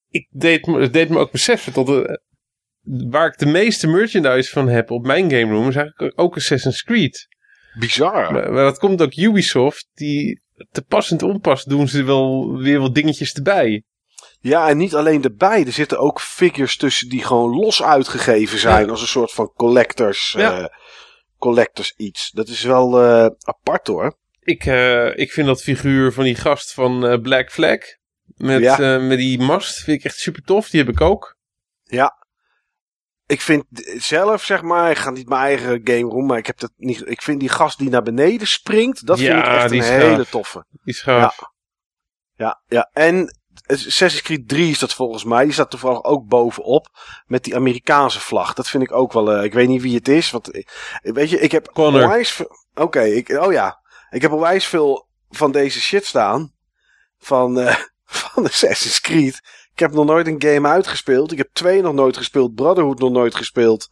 ik 0.08 0.26
deed, 0.30 0.66
het 0.66 0.92
deed 0.92 1.08
me 1.08 1.18
ook 1.18 1.30
beseffen 1.30 1.72
tot... 1.72 1.86
De, 1.86 2.20
waar 2.82 3.26
ik 3.26 3.38
de 3.38 3.46
meeste 3.46 3.86
merchandise 3.86 4.50
van 4.50 4.68
heb 4.68 4.90
op 4.90 5.06
mijn 5.06 5.30
game 5.30 5.52
room... 5.52 5.68
is 5.68 5.76
eigenlijk 5.76 6.20
ook 6.20 6.36
Assassin's 6.36 6.82
Creed. 6.82 7.28
Bizar. 7.78 8.32
Maar, 8.32 8.52
maar 8.52 8.64
dat 8.64 8.78
komt 8.78 9.02
ook 9.02 9.16
Ubisoft. 9.16 9.88
Die 9.94 10.42
te 10.70 10.82
passend 10.82 11.22
onpas 11.22 11.64
doen 11.64 11.88
ze 11.88 12.04
wel 12.04 12.56
weer 12.58 12.78
wat 12.78 12.94
dingetjes 12.94 13.32
erbij. 13.32 13.84
Ja, 14.42 14.68
en 14.68 14.76
niet 14.76 14.94
alleen 14.94 15.22
erbij. 15.22 15.66
Er 15.66 15.72
zitten 15.72 15.98
ook 15.98 16.20
figures 16.20 16.76
tussen 16.76 17.08
die 17.08 17.24
gewoon 17.24 17.54
los 17.54 17.82
uitgegeven 17.82 18.58
zijn. 18.58 18.84
Ja. 18.84 18.90
Als 18.90 19.00
een 19.00 19.06
soort 19.06 19.32
van 19.32 19.52
collectors, 19.56 20.34
ja. 20.36 20.60
uh, 20.60 20.66
collectors 21.38 21.94
iets. 21.96 22.30
Dat 22.30 22.48
is 22.48 22.62
wel 22.62 23.04
uh, 23.04 23.26
apart 23.40 23.86
hoor. 23.86 24.18
Ik, 24.40 24.64
uh, 24.64 25.16
ik 25.16 25.32
vind 25.32 25.46
dat 25.46 25.62
figuur 25.62 26.12
van 26.12 26.24
die 26.24 26.34
gast 26.34 26.72
van 26.72 27.20
Black 27.22 27.52
Flag. 27.52 27.78
Met, 28.36 28.60
ja. 28.60 28.98
met 28.98 29.18
die 29.18 29.40
mast. 29.40 29.82
Vind 29.82 29.98
ik 29.98 30.04
echt 30.04 30.18
super 30.18 30.42
tof. 30.42 30.68
Die 30.68 30.80
heb 30.80 30.94
ik 30.94 31.00
ook. 31.00 31.36
Ja. 31.82 32.20
Ik 33.26 33.40
vind 33.40 33.64
zelf, 33.98 34.44
zeg 34.44 34.62
maar, 34.62 34.90
ik 34.90 34.96
ga 34.96 35.10
niet 35.10 35.28
mijn 35.28 35.40
eigen 35.40 35.80
game 35.84 36.10
room, 36.10 36.26
maar 36.26 36.38
ik 36.38 36.46
heb 36.46 36.58
dat 36.58 36.72
niet. 36.76 37.08
Ik 37.08 37.22
vind 37.22 37.40
die 37.40 37.48
gast 37.48 37.78
die 37.78 37.90
naar 37.90 38.02
beneden 38.02 38.46
springt, 38.46 39.06
dat 39.06 39.18
vind 39.18 39.38
ik 39.38 39.46
echt 39.46 39.70
een 39.70 39.82
hele 39.82 40.26
toffe. 40.26 40.64
Die 40.70 40.94
is 40.94 41.00
gaaf. 41.00 41.38
Ja. 41.38 41.50
ja, 42.46 42.62
ja. 42.66 42.90
En 42.92 43.41
Assassin's 43.66 44.22
Creed 44.22 44.48
3 44.48 44.70
is 44.70 44.78
dat 44.78 44.94
volgens 44.94 45.24
mij. 45.24 45.44
Die 45.44 45.52
staat 45.52 45.70
toevallig 45.70 46.04
ook 46.04 46.26
bovenop 46.26 46.88
met 47.26 47.44
die 47.44 47.56
Amerikaanse 47.56 48.20
vlag. 48.20 48.54
Dat 48.54 48.68
vind 48.68 48.82
ik 48.82 48.92
ook 48.92 49.12
wel. 49.12 49.36
Uh, 49.36 49.44
ik 49.44 49.52
weet 49.52 49.68
niet 49.68 49.82
wie 49.82 49.94
het 49.94 50.08
is, 50.08 50.30
want 50.30 50.64
weet 51.02 51.30
je, 51.30 51.40
ik 51.40 51.52
heb 51.52 51.72
Connor. 51.72 52.04
Oké, 52.04 52.46
okay, 52.74 53.10
ik, 53.10 53.28
oh 53.28 53.52
ja, 53.52 53.80
ik 54.10 54.22
heb 54.22 54.32
onwijs 54.32 54.66
veel 54.66 55.08
van 55.30 55.52
deze 55.52 55.80
shit 55.80 56.06
staan 56.06 56.52
van 57.18 57.58
uh, 57.58 57.76
van 58.04 58.44
Assassin's 58.44 59.00
Creed. 59.00 59.40
Ik 59.72 59.78
heb 59.78 59.92
nog 59.92 60.04
nooit 60.04 60.26
een 60.26 60.42
game 60.42 60.68
uitgespeeld. 60.68 61.32
Ik 61.32 61.38
heb 61.38 61.48
twee 61.52 61.82
nog 61.82 61.94
nooit 61.94 62.16
gespeeld. 62.16 62.54
Brotherhood 62.54 62.98
nog 62.98 63.10
nooit 63.10 63.34
gespeeld. 63.34 63.88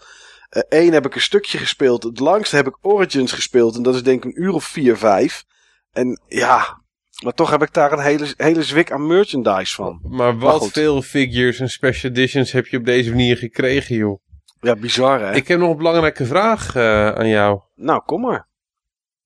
Eén 0.49 0.87
uh, 0.87 0.93
heb 0.93 1.07
ik 1.07 1.15
een 1.15 1.21
stukje 1.21 1.59
gespeeld. 1.59 2.03
Het 2.03 2.19
langste 2.19 2.57
heb 2.57 2.67
ik 2.67 2.79
Origins 2.81 3.33
gespeeld. 3.33 3.77
En 3.77 3.83
dat 3.83 3.95
is 3.95 4.03
denk 4.03 4.25
ik 4.25 4.31
een 4.31 4.43
uur 4.43 4.53
of 4.53 4.65
vier, 4.65 4.97
vijf. 4.97 5.45
En 5.91 6.21
ja, 6.27 6.80
maar 7.25 7.33
toch 7.33 7.51
heb 7.51 7.63
ik 7.63 7.73
daar 7.73 7.93
een 7.93 8.01
hele, 8.01 8.35
hele 8.37 8.63
zwik 8.63 8.93
aan 8.93 9.07
merchandise 9.07 9.75
van. 9.75 10.01
Maar 10.03 10.39
wat 10.39 10.61
maar 10.61 10.71
veel 10.71 11.03
figures 11.03 11.61
en 11.61 11.69
special 11.69 12.13
editions 12.13 12.53
heb 12.53 12.67
je 12.67 12.77
op 12.77 12.85
deze 12.85 13.11
manier 13.11 13.37
gekregen, 13.37 13.97
joh. 13.97 14.21
Ja, 14.61 14.77
bizar 14.77 15.21
hè. 15.21 15.35
Ik 15.35 15.49
heb 15.49 15.59
nog 15.59 15.71
een 15.71 15.77
belangrijke 15.77 16.27
vraag 16.27 16.75
uh, 16.75 17.09
aan 17.09 17.29
jou. 17.29 17.61
Nou, 17.75 18.03
kom 18.05 18.21
maar. 18.21 18.49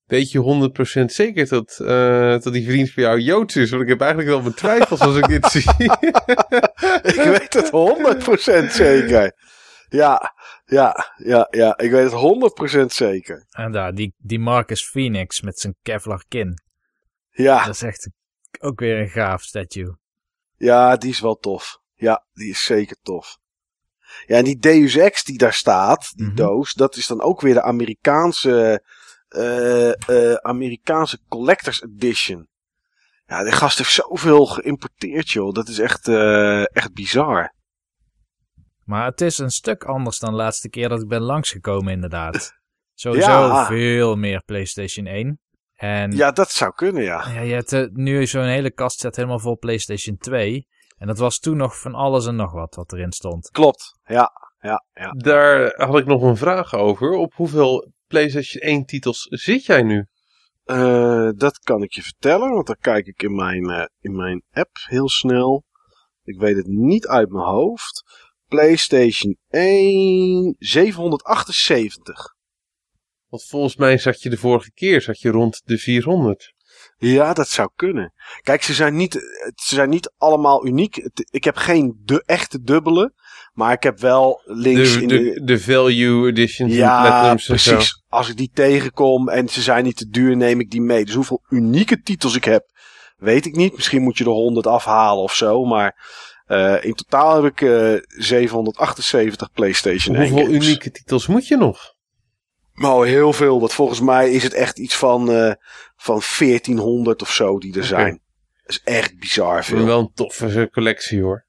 Weet 0.05 0.31
je 0.31 0.70
100% 1.00 1.05
zeker 1.05 1.48
dat, 1.48 1.78
uh, 1.82 2.39
dat 2.39 2.52
die 2.52 2.66
vriend 2.66 2.90
van 2.90 3.02
jou 3.02 3.18
Joods 3.18 3.56
is? 3.56 3.70
Want 3.70 3.82
ik 3.82 3.89
heb 3.89 4.00
eigenlijk 4.00 4.31
wel 4.31 4.42
mijn 4.42 4.55
twijfels 4.55 5.00
als 5.00 5.16
ik 5.16 5.26
dit 5.26 5.47
zie. 5.47 5.73
ik 7.12 7.20
weet 7.24 7.55
het 7.55 7.70
100% 8.66 8.73
zeker. 8.73 9.32
Ja, 9.89 10.34
Ja, 10.64 11.12
ja, 11.16 11.47
ja. 11.50 11.78
Ik 11.78 11.90
weet 11.90 12.12
het 12.12 12.82
100% 12.82 12.84
zeker. 12.86 13.47
En 13.50 13.73
daar, 13.73 13.94
die, 13.94 14.14
die 14.18 14.39
Marcus 14.39 14.89
Phoenix 14.89 15.40
met 15.40 15.58
zijn 15.58 15.76
Kevlar 15.82 16.24
kin. 16.28 16.62
Ja, 17.36 17.64
Dat 17.64 17.74
is 17.74 17.82
echt 17.82 18.08
ook 18.60 18.80
weer 18.80 19.00
een 19.00 19.08
gaaf 19.08 19.42
statue. 19.42 19.96
ja, 20.56 20.96
die 20.96 21.10
is 21.10 21.20
wel 21.20 21.34
tof. 21.38 21.78
Ja, 21.94 22.24
die 22.32 22.48
is 22.50 22.64
zeker 22.64 22.96
tof. 23.02 23.38
Ja, 24.26 24.36
en 24.36 24.44
die 24.44 24.58
Deus 24.58 24.96
Ex 24.96 25.24
die 25.24 25.38
daar 25.38 25.52
staat, 25.52 26.12
die 26.16 26.26
Mhm. 26.26 26.34
doos, 26.36 26.72
dat 26.72 26.96
is 26.96 27.06
dan 27.06 27.20
ook 27.20 27.40
weer 27.40 27.54
de 27.54 27.62
Amerikaanse, 27.62 28.82
eh, 29.28 30.08
eh, 30.32 30.34
Amerikaanse 30.34 31.18
Collector's 31.28 31.82
Edition. 31.82 32.48
Ja, 33.26 33.42
die 33.42 33.52
gast 33.52 33.78
heeft 33.78 33.90
zoveel 33.92 34.46
geïmporteerd, 34.46 35.30
joh. 35.30 35.52
Dat 35.52 35.68
is 35.68 35.78
echt, 35.78 36.08
eh, 36.08 36.76
echt 36.76 36.92
bizar. 36.92 37.54
Maar 38.84 39.04
het 39.04 39.20
is 39.20 39.38
een 39.38 39.50
stuk 39.50 39.84
anders 39.84 40.18
dan 40.18 40.30
de 40.30 40.36
laatste 40.36 40.68
keer 40.68 40.88
dat 40.88 41.02
ik 41.02 41.08
ben 41.08 41.20
langsgekomen, 41.22 41.92
inderdaad. 41.92 42.52
Sowieso 42.94 43.30
Ja. 43.30 43.66
veel 43.66 44.16
meer 44.16 44.42
PlayStation 44.44 45.06
1. 45.06 45.40
En 45.84 46.12
Ja, 46.12 46.30
dat 46.30 46.50
zou 46.50 46.72
kunnen, 46.74 47.02
ja. 47.02 47.28
ja, 47.34 47.40
je 47.40 47.52
hebt 47.52 47.72
eh, 47.72 47.86
nu 47.92 48.26
zo'n 48.26 48.44
hele 48.44 48.70
kast 48.70 49.00
zet 49.00 49.16
helemaal 49.16 49.38
vol 49.38 49.58
PlayStation 49.58 50.16
2. 50.16 50.66
En 50.96 51.06
dat 51.06 51.18
was 51.18 51.38
toen 51.38 51.56
nog 51.56 51.80
van 51.80 51.94
alles 51.94 52.26
en 52.26 52.36
nog 52.36 52.52
wat 52.52 52.74
wat 52.74 52.92
erin 52.92 53.12
stond. 53.12 53.50
Klopt. 53.50 53.98
Ja, 54.04 54.30
ja, 54.60 54.84
ja. 54.92 55.10
Daar 55.10 55.72
had 55.76 55.98
ik 55.98 56.06
nog 56.06 56.22
een 56.22 56.36
vraag 56.36 56.74
over. 56.74 57.10
Op 57.10 57.34
hoeveel 57.34 57.92
PlayStation 58.06 58.62
1 58.62 58.84
titels 58.84 59.26
zit 59.30 59.64
jij 59.64 59.82
nu? 59.82 60.06
Eh, 60.64 61.28
dat 61.36 61.58
kan 61.58 61.82
ik 61.82 61.92
je 61.92 62.02
vertellen, 62.02 62.50
want 62.50 62.66
dan 62.66 62.78
kijk 62.80 63.06
ik 63.06 63.22
in 63.22 63.34
mijn, 63.34 63.70
eh, 63.70 63.86
in 64.00 64.16
mijn 64.16 64.42
app 64.50 64.70
heel 64.88 65.08
snel. 65.08 65.64
Ik 66.22 66.38
weet 66.38 66.56
het 66.56 66.66
niet 66.66 67.06
uit 67.06 67.28
mijn 67.28 67.46
hoofd. 67.46 68.02
PlayStation 68.48 69.36
1, 69.48 70.54
778. 70.58 72.33
Want 73.34 73.46
volgens 73.46 73.76
mij 73.76 73.98
zat 73.98 74.22
je 74.22 74.30
de 74.30 74.36
vorige 74.36 74.72
keer 74.72 75.00
zat 75.00 75.20
je 75.20 75.30
rond 75.30 75.62
de 75.64 75.78
400. 75.78 76.52
Ja, 76.96 77.32
dat 77.32 77.48
zou 77.48 77.70
kunnen. 77.76 78.12
Kijk, 78.42 78.62
ze 78.62 78.74
zijn 78.74 78.96
niet, 78.96 79.12
ze 79.54 79.74
zijn 79.74 79.88
niet 79.88 80.12
allemaal 80.16 80.66
uniek. 80.66 81.08
Ik 81.30 81.44
heb 81.44 81.56
geen 81.56 82.00
de 82.04 82.22
echte 82.26 82.60
dubbele, 82.62 83.12
maar 83.52 83.72
ik 83.72 83.82
heb 83.82 84.00
wel 84.00 84.40
links 84.44 84.92
De, 84.92 85.02
in 85.02 85.08
de... 85.08 85.18
de, 85.18 85.44
de 85.44 85.60
value 85.60 86.28
editions 86.28 86.74
Ja, 86.74 87.30
en 87.30 87.38
zo. 87.38 87.54
precies. 87.54 88.02
Als 88.08 88.28
ik 88.28 88.36
die 88.36 88.50
tegenkom 88.54 89.28
en 89.28 89.48
ze 89.48 89.62
zijn 89.62 89.84
niet 89.84 89.96
te 89.96 90.08
duur, 90.08 90.36
neem 90.36 90.60
ik 90.60 90.70
die 90.70 90.82
mee. 90.82 91.04
Dus 91.04 91.14
hoeveel 91.14 91.42
unieke 91.48 92.00
titels 92.00 92.36
ik 92.36 92.44
heb, 92.44 92.64
weet 93.16 93.46
ik 93.46 93.56
niet. 93.56 93.74
Misschien 93.76 94.02
moet 94.02 94.18
je 94.18 94.24
er 94.24 94.30
100 94.30 94.66
afhalen 94.66 95.22
of 95.22 95.34
zo. 95.34 95.64
Maar 95.64 96.08
eh, 96.46 96.84
in 96.84 96.94
totaal 96.94 97.42
heb 97.42 97.52
ik 97.52 97.60
eh 97.62 98.00
778 98.06 99.50
PlayStation 99.52 100.16
1 100.16 100.28
Hoeveel 100.28 100.46
games. 100.46 100.64
unieke 100.66 100.90
titels 100.90 101.26
moet 101.26 101.46
je 101.46 101.56
nog? 101.56 101.93
Nou, 102.74 103.08
heel 103.08 103.32
veel. 103.32 103.58
Want 103.60 103.72
volgens 103.72 104.00
mij 104.00 104.30
is 104.30 104.42
het 104.42 104.52
echt 104.54 104.78
iets 104.78 104.96
van, 104.96 105.30
eh, 105.30 105.52
van 105.96 106.20
1400 106.20 107.22
of 107.22 107.32
zo 107.32 107.58
die 107.58 107.76
er 107.76 107.84
zijn. 107.84 108.22
Dat 108.62 108.70
is 108.76 108.82
echt 108.82 109.18
bizar 109.18 109.64
veel. 109.64 109.84
Wel 109.86 109.98
een 110.00 110.12
toffe 110.14 110.68
collectie 110.72 111.22
hoor. 111.22 111.46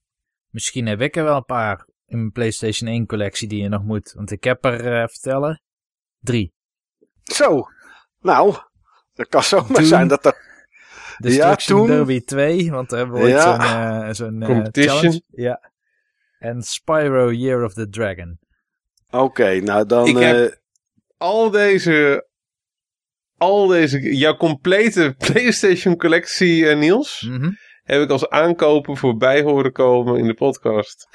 Misschien 0.49 0.85
heb 0.87 1.01
ik 1.01 1.15
er 1.15 1.23
wel 1.23 1.35
een 1.35 1.45
paar 1.45 1.87
in 2.05 2.17
mijn 2.17 2.31
PlayStation 2.31 2.89
1 2.89 3.05
collectie 3.05 3.47
die 3.47 3.61
je 3.61 3.69
nog 3.69 3.83
moet. 3.83 4.13
Want 4.15 4.31
ik 4.31 4.43
heb 4.43 4.65
er, 4.65 4.85
eh, 5.01 5.07
vertellen, 5.07 5.61
drie. 6.19 6.53
Zo. 7.23 7.63
Nou, 8.19 8.55
dat 9.13 9.27
kan 9.27 9.43
zomaar 9.43 9.67
Toen- 9.75 9.85
zijn 9.85 10.07
dat 10.07 10.23
dat... 10.23 10.37
Destruction 11.17 11.77
toen- 11.77 11.87
Derby 11.87 12.21
2, 12.21 12.71
want 12.71 12.91
we 12.91 12.97
hebben 12.97 13.21
ooit 13.21 13.31
Ja. 13.31 13.41
zo'n 13.41 14.03
eh, 14.07 14.13
zo'n 14.13 14.43
Competition. 14.45 14.95
challenge. 14.97 15.21
Ja. 15.29 15.71
En 16.39 16.61
Spyro 16.61 17.31
Year 17.31 17.63
of 17.63 17.73
the 17.73 17.89
Dragon. 17.89 18.39
Oké, 19.09 19.59
nou 19.59 19.85
dan... 19.85 20.07
Ik 20.07 20.17
heb- 20.17 20.49
eh, 20.51 20.55
Al 21.17 21.49
deze, 21.51 22.27
al 23.37 23.67
deze, 23.67 24.15
jouw 24.15 24.35
complete 24.37 25.15
PlayStation 25.31 25.97
collectie, 25.97 26.69
eh, 26.69 26.77
Niels, 26.77 27.25
Mhm. 27.29 27.51
heb 27.83 28.01
ik 28.01 28.09
als 28.09 28.29
aankopen 28.29 28.97
voorbij 28.97 29.41
horen 29.41 29.71
komen 29.71 30.17
in 30.19 30.27
de 30.27 30.33
podcast. 30.33 31.07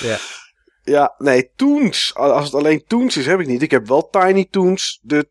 Ja. 0.00 0.16
Ja, 0.82 1.14
nee, 1.18 1.50
Toons. 1.56 2.14
Als 2.14 2.44
het 2.44 2.54
alleen 2.54 2.84
Toons 2.86 3.16
is, 3.16 3.26
heb 3.26 3.40
ik 3.40 3.46
niet. 3.46 3.62
Ik 3.62 3.70
heb 3.70 3.86
wel 3.86 4.08
Tiny 4.10 4.46
Toons, 4.50 4.98
de 5.02 5.28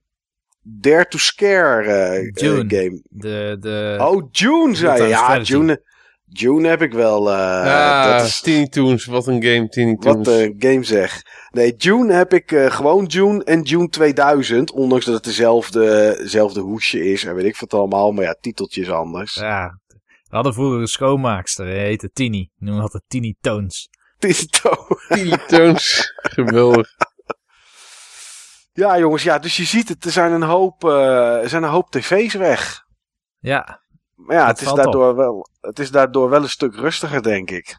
Dare 0.61 1.07
to 1.07 1.17
Scare 1.17 1.83
eh, 1.91 2.17
eh, 2.17 2.65
game. 2.67 3.01
De, 3.09 3.57
de, 3.59 3.97
Oh, 4.01 4.27
June 4.31 4.75
zei 4.75 5.01
je. 5.01 5.07
Ja, 5.07 5.17
Strategy. 5.17 5.51
June, 5.51 5.83
June 6.27 6.67
heb 6.67 6.81
ik 6.81 6.93
wel. 6.93 7.31
eh 7.31 8.01
ah, 8.03 8.17
dat 8.17 8.25
is 8.27 8.41
Teeny 8.41 8.67
Toons, 8.67 9.05
wat 9.05 9.27
een 9.27 9.43
game, 9.43 9.67
Teeny 9.69 9.95
Toons. 9.95 10.15
wat 10.17 10.27
een 10.27 10.55
game 10.59 10.83
zeg. 10.83 11.21
Nee, 11.51 11.75
June 11.75 12.13
heb 12.13 12.33
ik 12.33 12.51
eh, 12.51 12.71
gewoon 12.71 13.05
June 13.05 13.43
en 13.43 13.61
June 13.61 13.87
2000. 13.87 14.71
Ondanks 14.71 15.05
dat 15.05 15.13
het 15.13 15.23
dezelfde, 15.23 16.15
dezelfde 16.17 16.59
hoesje 16.59 17.11
is 17.11 17.23
en 17.23 17.35
weet 17.35 17.45
ik 17.45 17.57
wat 17.59 17.73
allemaal. 17.73 18.11
Maar 18.11 18.23
ja, 18.23 18.35
titeltje 18.41 18.81
is 18.81 18.89
anders. 18.89 19.33
ja. 19.33 19.79
We 20.29 20.35
hadden 20.35 20.53
vroeger 20.53 20.79
een 20.79 20.87
schoonmaakster, 20.87 21.65
die 21.65 21.75
heette 21.75 22.09
Tini. 22.11 22.37
Die 22.37 22.51
noemden 22.57 22.83
altijd 22.83 23.03
Tini 23.07 23.35
Toons. 23.41 23.89
Tito. 24.19 24.87
Teeny 25.07 25.37
Toons, 25.47 26.11
geweldig. 26.35 26.87
Ja, 28.73 28.97
jongens, 28.99 29.23
ja, 29.23 29.39
dus 29.39 29.57
je 29.57 29.63
ziet 29.63 29.89
het. 29.89 30.05
Er 30.05 30.11
zijn 30.11 30.31
een 30.31 30.43
hoop, 30.43 30.83
eh, 30.83 31.41
er 31.41 31.49
zijn 31.49 31.63
een 31.63 31.69
hoop 31.69 31.91
tv's 31.91 32.33
weg. 32.33 32.83
Ja, 33.39 33.81
Maar 34.15 34.35
ja, 34.35 34.47
het 34.47 34.61
is, 34.61 34.73
daardoor 34.73 35.15
wel, 35.15 35.47
het 35.61 35.79
is 35.79 35.91
daardoor 35.91 36.29
wel 36.29 36.41
een 36.41 36.49
stuk 36.49 36.75
rustiger, 36.75 37.23
denk 37.23 37.51
ik. 37.51 37.77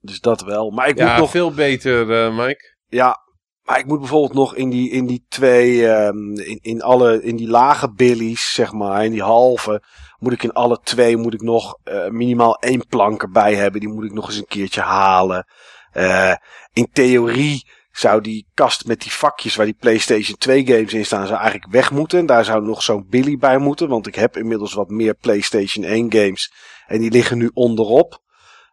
Dus 0.00 0.20
dat 0.20 0.40
wel. 0.42 0.70
Maar 0.70 0.88
ik 0.88 0.94
moet 0.94 1.04
Ja, 1.04 1.18
nog. 1.18 1.30
veel 1.30 1.52
beter, 1.52 2.24
eh, 2.24 2.36
Mike. 2.36 2.76
Ja, 2.86 3.18
maar 3.62 3.78
ik 3.78 3.86
moet 3.86 3.98
bijvoorbeeld 3.98 4.34
nog 4.34 4.54
in 4.54 4.70
die, 4.70 4.90
in 4.90 5.06
die 5.06 5.24
twee. 5.28 5.88
ehm, 5.88 6.32
in, 6.34 6.58
in, 6.62 6.82
alle, 6.82 7.22
in 7.22 7.36
die 7.36 7.48
lage 7.48 7.92
billies, 7.92 8.54
zeg 8.54 8.72
maar. 8.72 9.04
In 9.04 9.10
die 9.10 9.22
halve. 9.22 9.82
Moet 10.18 10.32
ik 10.32 10.42
in 10.42 10.52
alle 10.52 10.80
twee. 10.82 11.16
Moet 11.16 11.34
ik 11.34 11.42
nog 11.42 11.78
eh, 11.82 12.08
minimaal 12.08 12.54
één 12.58 12.86
plank 12.86 13.22
erbij 13.22 13.54
hebben. 13.54 13.80
Die 13.80 13.88
moet 13.88 14.04
ik 14.04 14.12
nog 14.12 14.26
eens 14.26 14.36
een 14.36 14.46
keertje 14.46 14.80
halen. 14.80 15.46
Eh, 15.92 16.34
in 16.72 16.88
theorie 16.92 17.66
zou 17.96 18.20
die 18.20 18.46
kast 18.54 18.86
met 18.86 19.00
die 19.00 19.12
vakjes 19.12 19.54
waar 19.56 19.66
die 19.66 19.76
PlayStation 19.80 20.36
2 20.38 20.66
games 20.66 20.92
in 20.92 21.06
staan, 21.06 21.26
zou 21.26 21.38
eigenlijk 21.40 21.72
weg 21.72 21.90
moeten. 21.90 22.18
En 22.18 22.26
daar 22.26 22.44
zou 22.44 22.62
nog 22.64 22.82
zo'n 22.82 23.06
Billy 23.08 23.36
bij 23.36 23.58
moeten. 23.58 23.88
Want 23.88 24.06
ik 24.06 24.14
heb 24.14 24.36
inmiddels 24.36 24.72
wat 24.74 24.88
meer 24.88 25.14
PlayStation 25.14 25.84
1 25.84 26.12
games. 26.12 26.52
En 26.86 27.00
die 27.00 27.10
liggen 27.10 27.38
nu 27.38 27.50
onderop. 27.52 28.22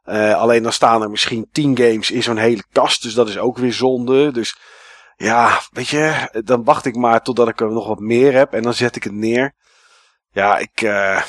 Eh, 0.03 0.33
alleen 0.33 0.63
dan 0.63 0.73
staan 0.73 1.01
er 1.01 1.09
misschien 1.09 1.47
10 1.51 1.77
games 1.77 2.11
in 2.11 2.23
zo'n 2.23 2.37
hele 2.37 2.63
kast. 2.71 3.01
Dus 3.01 3.13
dat 3.13 3.29
is 3.29 3.37
ook 3.37 3.57
weer 3.57 3.73
zonde. 3.73 4.31
Dus 4.31 4.57
ja, 5.15 5.59
weet 5.71 5.87
je, 5.87 6.29
dan 6.45 6.63
wacht 6.63 6.85
ik 6.85 6.95
maar 6.95 7.21
totdat 7.21 7.47
ik 7.47 7.61
er 7.61 7.71
nog 7.71 7.87
wat 7.87 7.99
meer 7.99 8.33
heb. 8.33 8.53
En 8.53 8.61
dan 8.63 8.73
zet 8.73 8.95
ik 8.95 9.03
het 9.03 9.13
neer. 9.13 9.53
Ja, 10.31 10.57
ik. 10.57 10.81
eh 10.81 11.21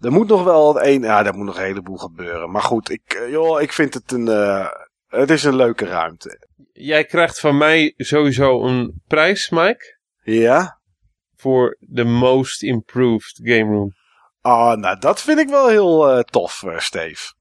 er 0.00 0.12
moet 0.12 0.28
nog 0.28 0.44
wel 0.44 0.74
het 0.74 0.86
een. 0.86 1.02
Ja, 1.02 1.24
er 1.26 1.34
moet 1.34 1.46
nog 1.46 1.56
een 1.56 1.64
heleboel 1.64 1.96
gebeuren. 1.96 2.50
Maar 2.50 2.62
goed, 2.62 2.90
ik, 2.90 3.02
eh, 3.14 3.30
joh, 3.30 3.60
ik 3.60 3.72
vind 3.72 3.94
het 3.94 4.12
een. 4.12 4.28
eh, 4.28 4.66
het 5.14 5.30
is 5.30 5.44
een 5.44 5.56
leuke 5.56 5.84
ruimte. 5.84 6.46
Jij 6.72 7.04
krijgt 7.04 7.40
van 7.40 7.56
mij 7.56 7.94
sowieso 7.96 8.62
een 8.62 9.02
prijs, 9.06 9.50
Mike, 9.50 9.98
Ja? 10.22 10.82
voor 11.36 11.76
de 11.80 12.04
most 12.04 12.62
improved 12.62 13.40
game 13.42 13.74
room. 13.74 13.92
Ah, 14.40 14.76
nou, 14.78 14.98
dat 14.98 15.22
vind 15.22 15.38
ik 15.38 15.48
wel 15.48 15.68
heel 15.68 16.10
eh, 16.10 16.20
tof, 16.20 16.62
eh, 16.62 16.78
Steve. 16.78 17.34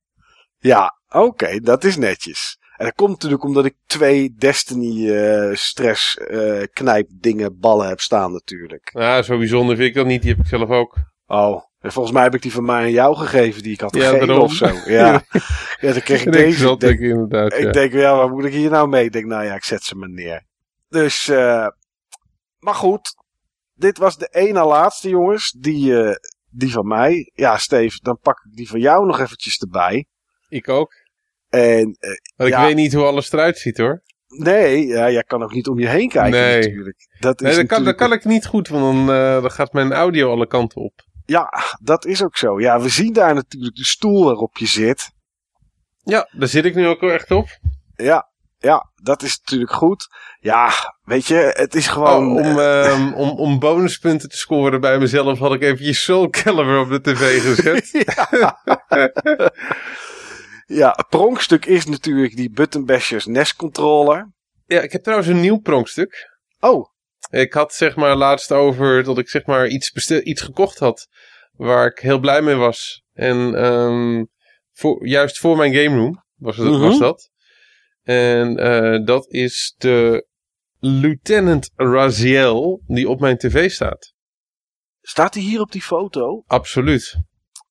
Ja, 0.58 1.00
oké, 1.10 1.60
dat 1.60 1.84
is 1.84 1.96
netjes. 1.98 2.58
En 2.78 2.86
dat 2.86 2.96
komt 2.96 3.12
natuurlijk 3.12 3.44
omdat 3.44 3.66
ik 3.66 3.76
twee 3.86 4.34
Destiny 4.38 5.12
eh, 5.12 5.56
stress 5.56 6.18
eh 6.18 6.64
knijp 6.74 7.10
dingen 7.20 7.60
ballen 7.60 7.88
heb 7.88 8.00
staan 8.00 8.32
natuurlijk. 8.32 8.94
Nou, 8.94 9.24
zo 9.24 9.38
bijzonder 9.38 9.76
vind 9.76 9.90
ik 9.90 9.96
dat 9.96 10.06
niet. 10.06 10.22
Die 10.22 10.32
heb 10.32 10.40
ik 10.40 10.48
zelf 10.48 10.70
ook. 10.70 10.98
Oh, 11.26 11.62
en 11.84 11.92
volgens 11.92 12.14
mij 12.14 12.24
heb 12.24 12.34
ik 12.36 12.42
die 12.42 12.52
van 12.52 12.66
mij 12.66 12.82
aan 12.82 12.92
jou 12.92 13.16
gegeven 13.16 13.64
die 13.64 13.74
ik 13.74 13.82
had 13.82 13.96
Ja, 13.96 14.02
gegeven 14.06 14.28
daarom. 14.28 14.46
of 14.46 14.54
zo. 14.54 14.66
Ja, 14.86 15.24
ja 15.82 15.92
dan 15.92 16.02
kreeg 16.02 16.26
ik 16.26 16.32
deze. 16.32 16.64
wel, 16.64 16.74
Ik 16.74 16.80
denk, 16.80 17.00
ik 17.00 17.10
inderdaad, 17.10 17.52
ja. 17.52 17.58
ik 17.68 17.74
denk, 17.74 17.92
ja, 17.94 18.16
wat 18.16 18.30
moet 18.30 18.46
ik 18.46 18.54
hier 18.54 18.70
nou 18.70 18.88
mee? 18.88 19.06
Ik 19.06 19.12
denk, 19.12 19.26
nou 19.26 19.44
ja, 19.46 19.56
ik 19.56 19.64
zet 19.64 19.84
ze 19.84 19.96
maar 19.96 20.10
neer. 20.10 20.46
Dus, 20.90 21.28
eh 21.28 21.68
maar 22.60 22.76
goed. 22.76 23.16
Dit 23.74 23.98
was 23.98 24.18
de 24.18 24.28
ene 24.32 24.66
laatste, 24.66 25.10
jongens. 25.10 25.52
Die, 25.60 26.02
eh, 26.04 26.16
die 26.50 26.72
van 26.72 26.88
mij. 26.88 27.32
Ja, 27.34 27.58
Steve, 27.58 28.00
dan 28.02 28.18
pak 28.22 28.38
ik 28.46 28.56
die 28.56 28.68
van 28.70 28.80
jou 28.80 29.06
nog 29.06 29.20
eventjes 29.20 29.58
erbij. 29.58 30.06
Ik 30.50 30.70
ook. 30.70 30.92
En 31.50 31.98
Maar 32.36 32.48
ik 32.48 32.54
Ja. 32.54 32.66
weet 32.66 32.76
niet 32.76 32.94
hoe 32.94 33.04
alles 33.06 33.32
eruit 33.32 33.58
ziet 33.58 33.78
hoor. 33.78 34.02
nee, 34.28 34.86
ja, 34.88 35.12
jij 35.12 35.24
kan 35.24 35.44
ook 35.44 35.54
niet 35.54 35.68
om 35.68 35.80
je 35.80 35.88
heen 35.88 36.10
kijken 36.10 36.40
Nee. 36.40 36.56
natuurlijk. 36.62 37.08
Dat 37.20 37.42
is 37.42 37.48
Nee, 37.48 37.56
dat 37.58 37.68
kan, 37.68 37.84
dat 37.84 37.86
natuurlijk- 37.86 37.98
kan 37.98 38.14
ik 38.14 38.26
niet 38.38 38.46
goed, 38.46 38.68
want 38.68 39.08
dan, 39.08 39.42
dan 39.42 39.52
gaat 39.52 39.74
mijn 39.74 39.92
audio 39.94 40.32
alle 40.32 40.48
kanten 40.48 40.82
op. 40.82 40.94
Ja, 41.26 41.50
dat 41.82 42.06
is 42.06 42.24
ook 42.24 42.38
zo. 42.38 42.60
Ja, 42.60 42.80
we 42.80 42.90
zien 42.90 43.14
daar 43.14 43.34
natuurlijk 43.34 43.76
de 43.76 43.86
stoel 43.86 44.24
waarop 44.24 44.58
je 44.58 44.68
zit. 44.68 45.12
Ja, 46.04 46.30
daar 46.32 46.48
zit 46.48 46.66
ik 46.66 46.76
nu 46.76 46.88
ook 46.88 47.00
wel 47.00 47.12
echt 47.12 47.32
op. 47.32 47.48
Ja, 47.96 48.30
ja, 48.58 48.90
dat 48.96 49.22
is 49.22 49.40
natuurlijk 49.40 49.72
goed. 49.72 50.08
Ja, 50.40 50.72
weet 51.04 51.28
je, 51.28 51.52
het 51.54 51.76
is 51.76 51.88
gewoon... 51.88 52.38
Oh, 52.38 52.46
om, 52.46 52.60
ehm, 52.60 53.14
om, 53.24 53.30
om 53.30 53.60
bonuspunten 53.60 54.30
te 54.30 54.38
scoren 54.38 54.82
bij 54.82 55.00
mezelf 55.00 55.40
had 55.40 55.54
ik 55.54 55.62
eventjes 55.62 56.04
Soul 56.04 56.30
Calibur 56.30 56.80
op 56.80 56.90
de 56.90 57.02
tv 57.02 57.42
gezet. 57.42 57.92
Ja, 60.66 60.94
het 60.96 61.10
pronkstuk 61.10 61.66
is 61.66 61.86
natuurlijk 61.86 62.36
die 62.36 62.52
Button 62.52 62.86
Bashers 62.86 63.26
NES 63.26 63.56
controller. 63.56 64.32
Ja, 64.66 64.82
ik 64.82 64.92
heb 64.92 65.04
trouwens 65.04 65.30
een 65.30 65.40
nieuw 65.40 65.58
pronkstuk. 65.58 66.38
Oh, 66.60 66.88
Ik 67.34 67.54
had 67.54 67.74
zeg 67.74 67.96
maar 67.96 68.16
laatst 68.16 68.52
over 68.52 69.04
dat 69.04 69.18
ik 69.18 69.30
zeg 69.30 69.46
maar 69.46 69.68
iets, 69.68 70.10
iets 70.24 70.42
gekocht 70.42 70.80
had 70.80 71.08
waar 71.52 71.86
ik 71.86 72.00
heel 72.00 72.20
blij 72.20 72.42
mee 72.42 72.56
was. 72.56 73.04
En 73.14 73.56
ehm, 73.56 74.24
voor, 74.72 75.08
juist 75.08 75.38
voor 75.40 75.58
mijn 75.58 75.74
game 75.74 75.96
room 75.98 76.24
was, 76.36 76.58
het, 76.58 76.68
Mhm. 76.68 76.80
was 76.80 76.98
dat. 77.00 77.30
En 78.04 78.58
eh, 78.58 79.06
dat 79.06 79.28
is 79.32 79.74
de 79.78 80.28
Lieutenant 80.80 81.72
Raziel 81.76 82.82
die 82.88 83.10
op 83.10 83.20
mijn 83.20 83.38
tv 83.38 83.72
staat. 83.72 84.14
staat 85.02 85.34
hij 85.34 85.44
hier 85.44 85.62
op 85.62 85.72
die 85.72 85.82
foto? 85.82 86.44
Absoluut. 86.48 87.16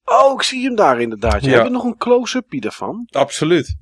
Oh, 0.04 0.32
ik 0.32 0.42
zie 0.42 0.64
hem 0.64 0.74
daar 0.74 1.00
inderdaad. 1.00 1.44
Je 1.44 1.50
Ja. 1.50 1.56
hebt 1.58 1.70
nog 1.70 1.84
een 1.84 1.96
close-upje 1.96 2.60
daarvan. 2.60 3.06
Absoluut. 3.10 3.74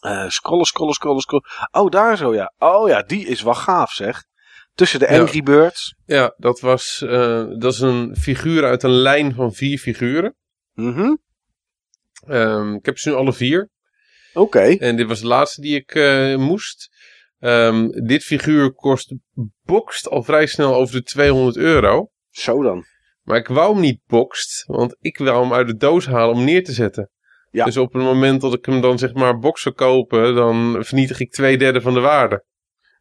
Eh 0.00 0.28
scrollen, 0.28 0.64
scrollen, 0.66 0.94
scrollen, 0.94 1.20
scrollen. 1.20 1.46
Oh, 1.70 1.90
daar 1.90 2.16
zo, 2.16 2.34
ja. 2.34 2.52
Oh 2.58 2.88
ja, 2.88 3.02
die 3.02 3.26
is 3.26 3.42
wel 3.42 3.54
gaaf, 3.54 3.90
zeg. 3.92 4.24
Tussen 4.74 4.98
de. 4.98 5.08
Angry 5.08 5.42
Birds. 5.42 5.94
Ja, 6.06 6.34
dat 6.36 6.60
was 6.60 7.02
eh, 7.02 7.46
dat 7.58 7.72
is 7.72 7.80
een 7.80 8.16
figuur 8.16 8.64
uit 8.64 8.82
een 8.82 8.90
lijn 8.90 9.34
van 9.34 9.52
vier 9.52 9.78
figuren. 9.78 10.36
Mhm. 10.72 11.16
Ehm, 12.26 12.74
ik 12.74 12.86
heb 12.86 12.98
ze 12.98 13.08
nu 13.08 13.14
alle 13.14 13.32
vier. 13.32 13.70
Oké. 14.34 14.76
En 14.78 14.96
dit 14.96 15.06
was 15.06 15.20
de 15.20 15.26
laatste 15.26 15.60
die 15.60 15.76
ik 15.76 15.94
eh, 15.94 16.36
moest. 16.36 16.90
Ehm, 17.38 17.88
dit 17.88 18.22
figuur 18.22 18.72
kost 18.72 19.14
boxt 19.62 20.08
al 20.08 20.22
vrij 20.22 20.46
snel 20.46 20.74
over 20.74 20.94
de 20.94 21.02
200 21.02 21.56
euro. 21.56 22.10
Zo 22.30 22.62
dan. 22.62 22.84
Maar 23.22 23.36
ik 23.36 23.46
wou 23.46 23.72
hem 23.72 23.80
niet 23.80 24.00
boxt, 24.06 24.64
want 24.66 24.96
ik 25.00 25.18
wou 25.18 25.42
hem 25.42 25.52
uit 25.52 25.66
de 25.66 25.76
doos 25.76 26.06
halen 26.06 26.34
om 26.34 26.44
neer 26.44 26.64
te 26.64 26.72
zetten. 26.72 27.10
Ja. 27.50 27.64
Dus 27.64 27.76
op 27.76 27.92
het 27.92 28.02
moment 28.02 28.40
dat 28.40 28.54
ik 28.54 28.64
hem 28.64 28.80
dan 28.80 28.98
zeg 28.98 29.12
maar 29.12 29.38
box 29.38 29.62
zou 29.62 29.74
kopen, 29.74 30.34
dan 30.34 30.84
vernietig 30.84 31.20
ik 31.20 31.32
twee 31.32 31.58
derde 31.58 31.80
van 31.80 31.94
de 31.94 32.00
waarde. 32.00 32.44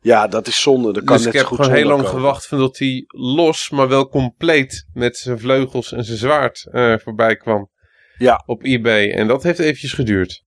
Ja, 0.03 0.27
dat 0.27 0.47
is 0.47 0.61
zonde. 0.61 0.93
Dat 0.93 1.03
kan 1.03 1.15
dus 1.15 1.25
net 1.25 1.33
ik 1.33 1.39
heb 1.39 1.47
goed 1.49 1.57
gewoon 1.57 1.73
heel 1.75 1.85
lang 1.87 2.01
komen. 2.01 2.15
gewacht 2.15 2.49
tot 2.49 2.79
hij 2.79 3.03
los, 3.07 3.69
maar 3.69 3.87
wel 3.87 4.09
compleet 4.09 4.85
met 4.93 5.17
zijn 5.17 5.39
vleugels 5.39 5.91
en 5.91 6.03
zijn 6.03 6.17
zwaard 6.17 6.67
eh, 6.71 6.97
voorbij 6.97 7.35
kwam. 7.35 7.69
Ja. 8.17 8.43
Op 8.45 8.63
eBay. 8.63 9.11
En 9.11 9.27
dat 9.27 9.43
heeft 9.43 9.59
eventjes 9.59 9.93
geduurd. 9.93 10.43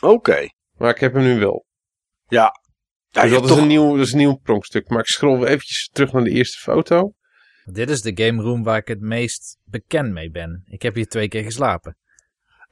Oké. 0.00 0.48
Maar 0.76 0.90
ik 0.90 1.00
heb 1.00 1.12
hem 1.14 1.22
nu 1.22 1.38
wel. 1.38 1.66
Ja, 2.28 2.50
dus 3.10 3.30
dat, 3.30 3.42
is 3.42 3.48
toch- 3.48 3.58
een 3.58 3.66
nieuw, 3.66 3.96
dat 3.96 4.06
is 4.06 4.12
een 4.12 4.18
nieuw 4.18 4.36
pronkstuk. 4.36 4.88
Maar 4.88 4.98
ik 5.00 5.06
scroll 5.06 5.44
eventjes 5.44 5.88
terug 5.92 6.12
naar 6.12 6.24
de 6.24 6.30
eerste 6.30 6.58
foto. 6.58 7.12
Dit 7.64 7.90
is 7.90 8.02
de 8.02 8.24
game 8.24 8.42
room 8.42 8.62
waar 8.62 8.76
ik 8.78 8.88
het 8.88 9.00
meest 9.00 9.58
bekend 9.64 10.12
mee 10.12 10.30
ben. 10.30 10.62
Ik 10.66 10.82
heb 10.82 10.94
hier 10.94 11.06
twee 11.08 11.28
keer 11.28 11.42
geslapen. 11.42 11.96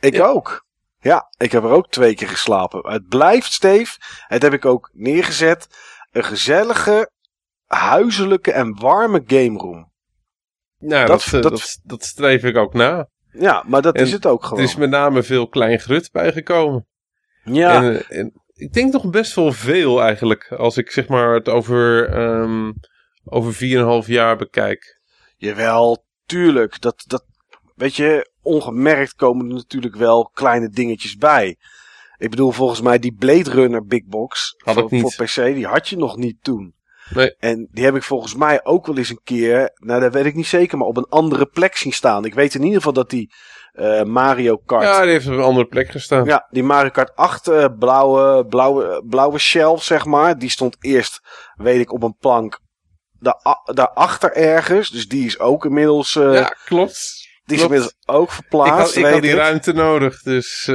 Ik 0.00 0.14
Ja. 0.14 0.26
ook. 0.26 0.66
Ja, 1.00 1.26
ik 1.36 1.52
heb 1.52 1.62
er 1.62 1.70
ook 1.70 1.88
twee 1.90 2.14
keer 2.14 2.28
geslapen. 2.28 2.92
Het 2.92 3.08
blijft, 3.08 3.52
Steve. 3.52 3.96
Het 4.26 4.42
heb 4.42 4.52
ik 4.52 4.64
ook 4.64 4.90
neergezet. 4.92 5.66
Een 6.14 6.24
gezellige, 6.24 7.10
huiselijke 7.66 8.52
en 8.52 8.78
warme 8.80 9.22
game 9.26 9.58
room. 9.58 9.92
Nou, 10.78 11.06
Dat- 11.06 11.28
dat, 11.30 11.42
dat, 11.42 11.78
dat- 11.82 12.04
streef 12.04 12.42
ik 12.44 12.56
ook 12.56 12.74
na. 12.74 13.08
Ja, 13.32 13.62
maar 13.66 13.82
dat 13.82 13.94
En 13.94 14.02
is 14.02 14.12
het 14.12 14.26
ook 14.26 14.44
gewoon. 14.44 14.58
Er 14.58 14.64
is 14.64 14.76
met 14.76 14.90
name 14.90 15.22
veel 15.22 15.48
klein 15.48 15.80
grut 15.80 16.12
bijgekomen. 16.12 16.86
Ja, 17.44 17.82
En, 17.82 18.04
eh, 18.08 18.18
en 18.18 18.32
ik 18.54 18.72
denk 18.72 18.92
nog 18.92 19.10
best 19.10 19.34
wel 19.34 19.52
veel 19.52 20.02
eigenlijk. 20.02 20.52
Als 20.52 20.76
ik 20.76 20.90
zeg 20.90 21.08
maar 21.08 21.34
het 21.34 21.48
over, 21.48 22.08
ehm 22.08 22.72
over 23.24 23.54
4,5 23.54 24.06
jaar 24.06 24.36
bekijk. 24.36 25.00
jawel, 25.36 26.04
tuurlijk. 26.26 26.80
Dat, 26.80 27.04
dat, 27.06 27.24
weet 27.74 27.94
je, 27.96 28.30
ongemerkt 28.42 29.14
komen 29.14 29.46
er 29.48 29.54
natuurlijk 29.54 29.96
wel 29.96 30.30
kleine 30.34 30.68
dingetjes 30.68 31.16
bij. 31.16 31.56
Ik 32.24 32.30
bedoel, 32.30 32.50
volgens 32.50 32.80
mij 32.80 32.98
die 32.98 33.14
Blade 33.18 33.50
Runner 33.50 33.84
Big 33.86 34.04
Box 34.04 34.54
Had 34.64 34.74
voor, 34.74 34.84
ik 34.84 34.90
niet. 34.90 35.14
voor 35.14 35.24
PC, 35.24 35.34
die 35.54 35.66
had 35.66 35.88
je 35.88 35.96
nog 35.96 36.16
niet 36.16 36.36
toen. 36.42 36.74
Nee. 37.10 37.34
En 37.38 37.68
die 37.72 37.84
heb 37.84 37.94
ik 37.94 38.02
volgens 38.02 38.34
mij 38.34 38.64
ook 38.64 38.86
wel 38.86 38.96
eens 38.96 39.10
een 39.10 39.20
keer, 39.24 39.70
nou 39.74 40.00
dat 40.00 40.12
weet 40.12 40.24
ik 40.24 40.34
niet 40.34 40.46
zeker, 40.46 40.78
maar 40.78 40.86
op 40.86 40.96
een 40.96 41.08
andere 41.08 41.46
plek 41.46 41.76
zien 41.76 41.92
staan. 41.92 42.24
Ik 42.24 42.34
weet 42.34 42.54
in 42.54 42.60
ieder 42.62 42.76
geval 42.76 42.92
dat 42.92 43.10
die 43.10 43.32
eh, 43.72 44.02
Mario 44.02 44.56
Kart 44.56 44.82
Ja, 44.82 45.02
die 45.02 45.10
heeft 45.10 45.26
op 45.26 45.32
een 45.32 45.40
andere 45.40 45.66
plek 45.66 45.90
gestaan. 45.90 46.24
Ja, 46.24 46.46
die 46.50 46.62
Mario 46.62 46.90
Kart 46.90 47.14
8 47.16 47.48
eh, 47.48 47.66
blauwe, 47.78 48.46
blauwe, 48.46 49.04
blauwe 49.08 49.38
shelf, 49.38 49.82
zeg 49.82 50.04
maar. 50.04 50.38
Die 50.38 50.50
stond 50.50 50.76
eerst, 50.80 51.20
weet 51.54 51.80
ik, 51.80 51.92
op 51.92 52.02
een 52.02 52.16
plank 52.18 52.60
daar- 53.18 53.60
daarachter 53.74 54.32
ergens. 54.32 54.90
Dus 54.90 55.08
die 55.08 55.26
is 55.26 55.38
ook 55.38 55.64
inmiddels, 55.64 56.16
eh, 56.16 56.34
Ja, 56.34 56.56
klopt. 56.64 56.92
die 57.44 57.56
is 57.56 57.62
klopt. 57.62 57.62
inmiddels 57.62 57.94
ook 58.06 58.28
Ik 58.28 58.34
verplaatst. 58.34 58.94
had, 58.94 59.04
ik 59.04 59.12
had 59.12 59.22
die 59.22 59.30
ik. 59.30 59.36
ruimte 59.36 59.72
nodig. 59.72 60.22
Dus 60.22 60.68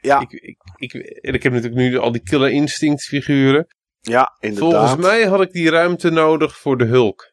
Ja, 0.00 0.20
ik, 0.20 0.32
ik, 0.32 0.58
ik, 0.76 0.92
en 0.94 1.34
ik 1.34 1.42
heb 1.42 1.52
natuurlijk 1.52 1.80
nu 1.80 1.98
al 1.98 2.12
die 2.12 2.22
Killer 2.22 2.50
Instinct 2.50 3.02
figuren. 3.04 3.66
ja, 4.00 4.36
inderdaad. 4.38 4.70
Volgens 4.70 5.06
mij 5.06 5.26
had 5.26 5.40
ik 5.40 5.52
die 5.52 5.70
ruimte 5.70 6.10
nodig 6.10 6.56
voor 6.58 6.78
de 6.78 6.84
Hulk. 6.84 7.32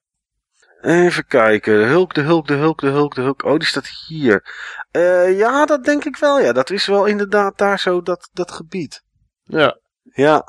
Even 0.81 1.25
kijken. 1.25 1.79
De 1.79 1.85
Hulk, 1.85 2.13
de 2.13 2.21
Hulk, 2.21 2.47
de 2.47 2.53
Hulk, 2.53 2.81
de 2.81 2.89
Hulk, 2.89 3.15
de 3.15 3.21
Hulk. 3.21 3.43
Oh, 3.43 3.57
die 3.57 3.67
staat 3.67 3.89
hier. 4.07 4.43
Eh, 4.91 5.37
ja, 5.37 5.65
dat 5.65 5.83
denk 5.83 6.05
ik 6.05 6.17
wel. 6.17 6.39
Ja, 6.39 6.51
dat 6.51 6.69
is 6.69 6.85
wel 6.85 7.05
inderdaad 7.05 7.57
daar 7.57 7.79
zo 7.79 8.01
dat, 8.01 8.29
dat 8.33 8.51
gebied. 8.51 9.03
Ja. 9.43 9.79
Ja, 10.03 10.43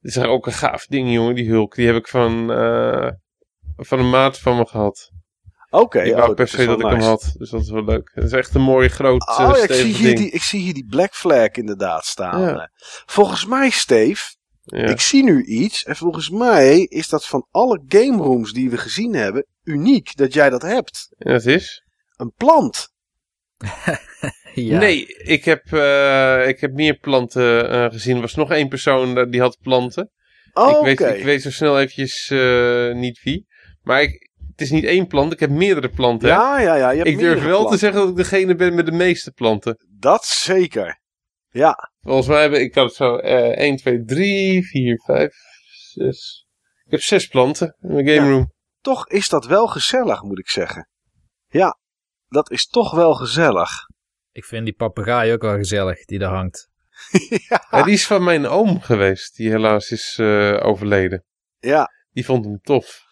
Dit 0.00 0.16
is 0.16 0.22
ook 0.22 0.46
een 0.46 0.52
gaaf 0.52 0.86
ding, 0.86 1.12
jongen, 1.12 1.34
die 1.34 1.50
Hulk. 1.50 1.74
Die 1.74 1.86
heb 1.86 1.96
ik 1.96 2.08
van, 2.08 2.52
eh, 2.52 3.10
van 3.76 3.98
een 3.98 4.10
maat 4.10 4.38
van 4.38 4.56
me 4.56 4.66
gehad. 4.66 5.10
Oké. 5.70 6.00
ik 6.02 6.12
oh, 6.12 6.18
wou 6.18 6.34
per 6.34 6.36
dat 6.36 6.48
se 6.48 6.66
dat 6.66 6.80
ik 6.80 6.86
hem 6.86 7.00
had. 7.00 7.34
Dus 7.38 7.50
dat 7.50 7.60
is 7.60 7.70
wel 7.70 7.84
leuk. 7.84 8.10
Het 8.14 8.24
is 8.24 8.32
echt 8.32 8.54
een 8.54 8.62
mooi 8.62 8.88
groot 8.88 9.28
Oh, 9.28 9.36
ja, 9.38 9.62
ik, 9.62 9.72
zie 9.72 9.94
hier 9.94 10.06
ding. 10.06 10.18
die, 10.18 10.30
ik 10.30 10.42
zie 10.42 10.60
hier 10.60 10.74
die 10.74 10.86
Black 10.86 11.14
Flag 11.14 11.50
inderdaad 11.50 12.04
staan. 12.04 12.40
Ja. 12.40 12.54
Eh, 12.54 12.66
Volgens 13.06 13.46
mij, 13.46 13.70
Steve, 13.70 14.34
Ja. 14.62 14.86
Ik 14.86 15.00
zie 15.00 15.22
nu 15.24 15.44
iets 15.44 15.84
en 15.84 15.96
volgens 15.96 16.30
mij 16.30 16.78
is 16.80 17.08
dat 17.08 17.26
van 17.26 17.46
alle 17.50 17.82
game 17.88 18.22
rooms 18.22 18.52
die 18.52 18.70
we 18.70 18.76
gezien 18.76 19.14
hebben 19.14 19.46
uniek 19.62 20.16
dat 20.16 20.32
jij 20.32 20.50
dat 20.50 20.62
hebt. 20.62 21.08
Ja, 21.18 21.32
het 21.32 21.46
is. 21.46 21.84
Een 22.16 22.32
plant. 22.36 22.88
Ja. 24.64 24.78
Nee, 24.78 25.06
ik 25.06 25.44
heb, 25.44 25.72
eh, 25.72 26.48
ik 26.48 26.60
heb 26.60 26.72
meer 26.72 26.98
planten 26.98 27.70
eh, 27.70 27.90
gezien. 27.90 28.14
Er 28.14 28.20
was 28.20 28.34
nog 28.34 28.50
één 28.50 28.68
persoon 28.68 29.30
die 29.30 29.40
had 29.40 29.58
planten. 29.62 30.10
Oh, 30.52 30.68
ik, 30.68 30.76
oké. 30.76 31.04
weet, 31.04 31.18
ik 31.18 31.24
weet 31.24 31.42
zo 31.42 31.50
snel 31.50 31.80
eventjes 31.80 32.30
eh, 32.30 32.92
niet 32.92 33.22
wie. 33.22 33.46
Maar 33.82 34.02
ik, 34.02 34.25
het 34.56 34.60
is 34.66 34.70
niet 34.70 34.84
één 34.84 35.06
plant, 35.06 35.32
ik 35.32 35.40
heb 35.40 35.50
meerdere 35.50 35.88
planten. 35.88 36.28
Ja, 36.28 36.60
ja, 36.60 36.74
ja. 36.74 36.90
Je 36.90 36.96
hebt 36.96 37.08
ik 37.08 37.18
durf 37.18 37.44
wel 37.44 37.66
te 37.66 37.76
zeggen 37.76 38.00
dat 38.00 38.08
ik 38.08 38.16
degene 38.16 38.54
ben 38.54 38.74
met 38.74 38.86
de 38.86 38.92
meeste 38.92 39.32
planten. 39.32 39.86
Dat 39.98 40.24
zeker. 40.24 41.00
Ja, 41.48 41.90
Volgens 42.00 42.26
mij 42.26 42.42
heb 42.42 42.52
ik, 42.52 42.60
ik 42.60 42.74
had 42.74 42.94
zo 42.94 43.16
eh 43.16 43.58
1, 43.58 43.76
2, 43.76 44.04
3, 44.04 44.66
4, 44.66 45.02
5, 45.04 45.34
6. 45.94 46.46
Ik 46.84 46.90
heb 46.90 47.00
zes 47.00 47.26
planten 47.26 47.76
in 47.80 47.92
mijn 47.92 48.06
game 48.08 48.26
Ja. 48.26 48.30
room. 48.32 48.52
toch 48.80 49.08
is 49.08 49.28
dat 49.28 49.46
wel 49.46 49.66
gezellig, 49.66 50.22
moet 50.22 50.38
ik 50.38 50.48
zeggen. 50.48 50.88
Ja, 51.46 51.78
dat 52.28 52.50
is 52.50 52.66
toch 52.66 52.94
wel 52.94 53.14
gezellig. 53.14 53.70
Ik 54.32 54.44
vind 54.44 54.64
die 54.64 54.74
papegaai 54.74 55.32
ook 55.32 55.42
wel 55.42 55.56
gezellig 55.56 56.04
die 56.04 56.18
daar 56.18 56.32
hangt. 56.34 56.68
Ja, 57.70 57.82
die 57.82 57.92
is 57.92 58.06
van 58.06 58.24
mijn 58.24 58.46
oom 58.46 58.80
geweest, 58.80 59.36
die 59.36 59.50
helaas 59.50 59.90
is 59.90 60.16
eh, 60.20 60.60
overleden. 60.62 61.24
Ja, 61.58 61.90
Die 62.12 62.24
vond 62.24 62.44
hem 62.44 62.58
tof. 62.60 63.04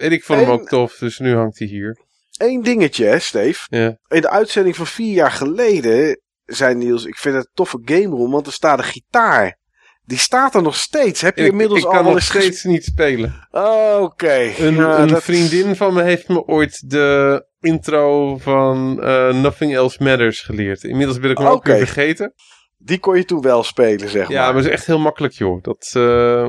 En 0.00 0.12
ik 0.12 0.24
vond 0.24 0.40
hem 0.40 0.50
ook 0.50 0.68
tof, 0.68 0.96
dus 0.98 1.18
nu 1.18 1.34
hangt 1.34 1.58
hij 1.58 1.68
hier. 1.68 1.98
één 2.38 2.62
dingetje, 2.62 3.04
hè, 3.04 3.18
Steve. 3.18 3.60
Ja. 3.76 3.98
In 4.08 4.20
de 4.20 4.30
uitzending 4.30 4.76
van 4.76 4.86
vier 4.86 5.12
jaar 5.12 5.30
geleden 5.32 6.20
zei 6.44 6.74
Niels, 6.74 7.04
ik 7.04 7.16
vind 7.16 7.34
het 7.34 7.44
een 7.44 7.50
toffe 7.54 7.80
game 7.84 8.16
room, 8.16 8.30
want 8.30 8.46
er 8.46 8.52
staat 8.52 8.78
een 8.78 8.84
gitaar. 8.84 9.58
Die 10.04 10.18
staat 10.18 10.54
er 10.54 10.62
nog 10.62 10.76
steeds. 10.76 11.20
Heb 11.20 11.36
je 11.36 11.44
Ik, 11.44 11.50
inmiddels 11.50 11.78
ik 11.80 11.86
al 11.86 11.92
kan 11.92 12.04
nog 12.04 12.22
steeds 12.22 12.64
niet 12.64 12.84
spelen. 12.84 13.48
Oh, 13.50 13.98
Oké. 14.00 14.52
Een, 14.58 14.74
Ja, 14.74 14.98
een 14.98 15.08
dat- 15.08 15.22
vriendin 15.22 15.76
van 15.76 15.94
me 15.94 16.02
heeft 16.02 16.28
me 16.28 16.44
ooit 16.46 16.90
de 16.90 17.46
intro 17.60 18.36
van 18.38 19.02
eh, 19.02 19.34
Nothing 19.42 19.74
Else 19.74 20.02
Matters 20.02 20.40
geleerd. 20.40 20.84
Inmiddels 20.84 21.18
ben 21.20 21.30
ik 21.30 21.38
hem 21.38 21.46
ook 21.46 21.64
weer 21.64 21.76
vergeten. 21.78 22.32
Die 22.78 22.98
kon 22.98 23.16
je 23.16 23.24
toen 23.24 23.40
wel 23.40 23.62
spelen, 23.62 24.08
zeg 24.08 24.28
Ja, 24.28 24.34
maar. 24.42 24.46
maar 24.46 24.62
het 24.62 24.64
is 24.64 24.70
echt 24.78 24.86
heel 24.86 24.98
makkelijk, 24.98 25.32
joh. 25.34 25.62
Dat, 25.62 25.90
eh, 25.96 26.48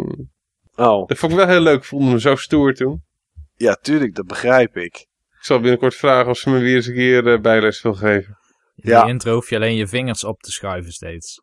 Oh, 0.76 1.08
dat 1.08 1.18
vond 1.18 1.32
ik 1.32 1.38
wel 1.38 1.48
heel 1.48 1.60
leuk. 1.62 1.78
Ik 1.78 1.84
vond 1.84 2.04
hem 2.10 2.20
zo 2.20 2.36
stoer 2.36 2.74
toen. 2.74 3.04
Ja, 3.62 3.74
tuurlijk, 3.82 4.16
dat 4.16 4.26
begrijp 4.26 4.76
ik. 4.78 4.96
Ik 5.40 5.48
zal 5.48 5.60
binnenkort 5.60 5.96
vragen 5.96 6.30
of 6.30 6.38
ze 6.38 6.50
me 6.50 6.60
weer 6.60 6.76
eens 6.76 6.86
een 6.88 6.94
keer 6.94 7.34
eh, 7.34 7.40
bijles 7.40 7.82
wil 7.82 7.94
geven. 7.94 8.38
In 8.76 8.90
Ja. 8.90 9.04
de 9.04 9.10
intro 9.10 9.34
hoef 9.34 9.50
je 9.50 9.56
alleen 9.56 9.76
je 9.76 9.88
vingers 9.88 10.24
op 10.24 10.40
te 10.42 10.52
schuiven 10.52 10.92
steeds. 10.92 11.42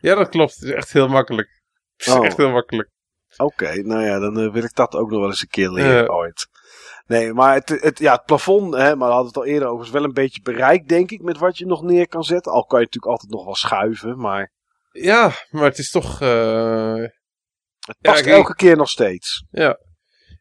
Ja, 0.00 0.14
dat 0.14 0.28
klopt. 0.28 0.54
Het 0.54 0.62
is 0.64 0.70
echt 0.70 0.92
heel 0.92 1.08
makkelijk. 1.08 1.48
Het 1.96 2.06
is 2.06 2.12
Oh. 2.12 2.24
echt 2.26 2.36
heel 2.36 2.50
makkelijk. 2.50 2.90
Oké, 3.36 3.82
nou 3.82 4.02
ja, 4.04 4.18
dan 4.18 4.38
eh, 4.40 4.52
wil 4.52 4.62
ik 4.64 4.74
dat 4.74 4.94
ook 4.94 5.10
nog 5.10 5.18
wel 5.20 5.28
eens 5.28 5.40
een 5.42 5.48
keer 5.48 5.70
leren 5.70 5.94
Ja. 6.02 6.06
ooit. 6.06 6.46
Nee, 7.06 7.32
maar 7.32 7.54
het, 7.54 7.68
het, 7.68 7.98
ja, 7.98 8.12
het 8.12 8.24
plafond, 8.24 8.74
hè, 8.74 8.96
maar 8.96 9.08
we 9.08 9.14
hadden 9.14 9.26
het 9.26 9.36
al 9.36 9.44
eerder 9.44 9.68
over, 9.68 9.84
is 9.86 9.90
wel 9.92 10.04
een 10.04 10.12
beetje 10.12 10.40
bereikt, 10.42 10.88
denk 10.88 11.10
ik, 11.10 11.22
met 11.22 11.38
wat 11.38 11.58
je 11.58 11.66
nog 11.66 11.82
neer 11.82 12.08
kan 12.08 12.24
zetten. 12.24 12.52
Al 12.52 12.64
kan 12.64 12.78
je 12.80 12.84
natuurlijk 12.84 13.12
altijd 13.12 13.32
nog 13.32 13.44
wel 13.44 13.54
schuiven, 13.54 14.18
maar 14.18 14.52
Ja, 14.92 15.32
maar 15.50 15.64
het 15.64 15.78
is 15.78 15.90
toch... 15.90 16.20
eh, 16.20 16.94
het 17.86 17.96
past 18.00 18.22
kijk, 18.22 18.36
elke 18.36 18.54
keer 18.54 18.76
nog 18.76 18.88
steeds. 18.88 19.44
ja, 19.50 19.78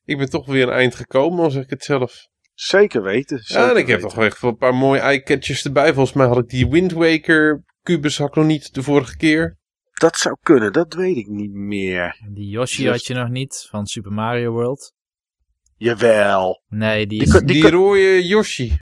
ik 0.07 0.17
ben 0.17 0.29
toch 0.29 0.45
weer 0.45 0.63
een 0.63 0.73
eind 0.73 0.95
gekomen, 0.95 1.43
al 1.43 1.51
zeg 1.51 1.63
ik 1.63 1.69
het 1.69 1.83
zelf. 1.83 2.27
Zeker 2.53 3.01
weten. 3.01 3.41
Ja, 3.43 3.69
en 3.69 3.75
ik 3.75 3.87
heb 3.87 3.99
toch 3.99 4.17
echt 4.17 4.41
wel 4.41 4.51
een 4.51 4.57
paar 4.57 4.75
mooie 4.75 4.99
eye-catchers 4.99 5.65
erbij. 5.65 5.93
Volgens 5.93 6.15
mij 6.15 6.27
had 6.27 6.37
ik 6.37 6.49
die 6.49 6.67
Wind 6.67 6.91
Waker 6.91 7.63
had 7.83 8.05
ik 8.29 8.35
nog 8.35 8.45
niet 8.45 8.73
de 8.73 8.83
vorige 8.83 9.17
keer. 9.17 9.57
Dat 9.93 10.17
zou 10.17 10.37
kunnen, 10.41 10.73
dat 10.73 10.93
weet 10.93 11.17
ik 11.17 11.27
niet 11.27 11.51
meer. 11.53 12.27
Die 12.31 12.49
Yoshi 12.49 12.87
had 12.87 13.05
je 13.05 13.13
nog 13.13 13.29
niet 13.29 13.67
van 13.69 13.85
Super 13.85 14.11
Mario 14.11 14.51
World. 14.51 14.93
Jawel. 15.75 16.63
Nee, 16.67 17.07
die, 17.07 17.23
Die 17.23 17.33
is, 17.35 17.41
Die, 17.41 17.69
rode 17.69 18.27
Yoshi. 18.27 18.77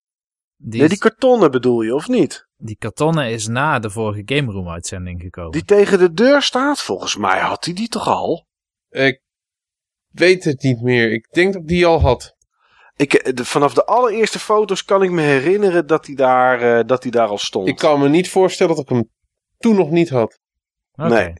die, 0.55 0.79
Nee, 0.79 0.89
die 0.89 0.97
kartonnen 0.97 1.51
bedoel 1.51 1.81
je, 1.81 1.95
of 1.95 2.07
niet? 2.07 2.47
die 2.57 2.77
kartonnen 2.77 3.29
is 3.29 3.47
na 3.47 3.79
de 3.79 3.89
vorige 3.89 4.21
Game 4.25 4.51
Room 4.51 4.69
uitzending 4.69 5.21
gekomen. 5.21 5.51
Die 5.51 5.63
tegen 5.65 5.99
de 5.99 6.11
deur 6.11 6.41
staat, 6.41 6.81
volgens 6.81 7.15
mij 7.15 7.39
had 7.39 7.65
hij 7.65 7.73
die 7.73 7.87
toch 7.87 8.07
al? 8.07 8.47
Ik 8.89 9.21
weet 10.19 10.43
het 10.43 10.63
niet 10.63 10.81
meer. 10.81 11.11
Ik 11.11 11.27
denk 11.31 11.53
dat 11.53 11.61
ik 11.61 11.67
die 11.67 11.85
al 11.85 12.01
had. 12.01 12.35
Ik, 12.95 13.13
eh, 13.13 13.33
de, 13.33 13.45
vanaf 13.45 13.73
de 13.73 13.85
allereerste 13.85 14.39
foto's 14.39 14.85
kan 14.85 15.03
ik 15.03 15.11
me 15.11 15.21
herinneren 15.21 15.87
dat 15.87 16.05
hij 16.05 16.15
daar, 16.15 16.61
eh, 16.61 16.85
dat 16.87 17.03
hij 17.03 17.11
daar 17.11 17.27
al 17.27 17.37
stond. 17.37 17.67
Ik 17.67 17.75
kan 17.75 17.99
me 17.99 18.09
niet 18.09 18.29
voorstellen 18.29 18.75
dat 18.75 18.83
ik 18.83 18.89
hem 18.89 19.09
toen 19.57 19.75
nog 19.75 19.89
niet 19.89 20.09
had. 20.09 20.39
Nee. 20.95 21.33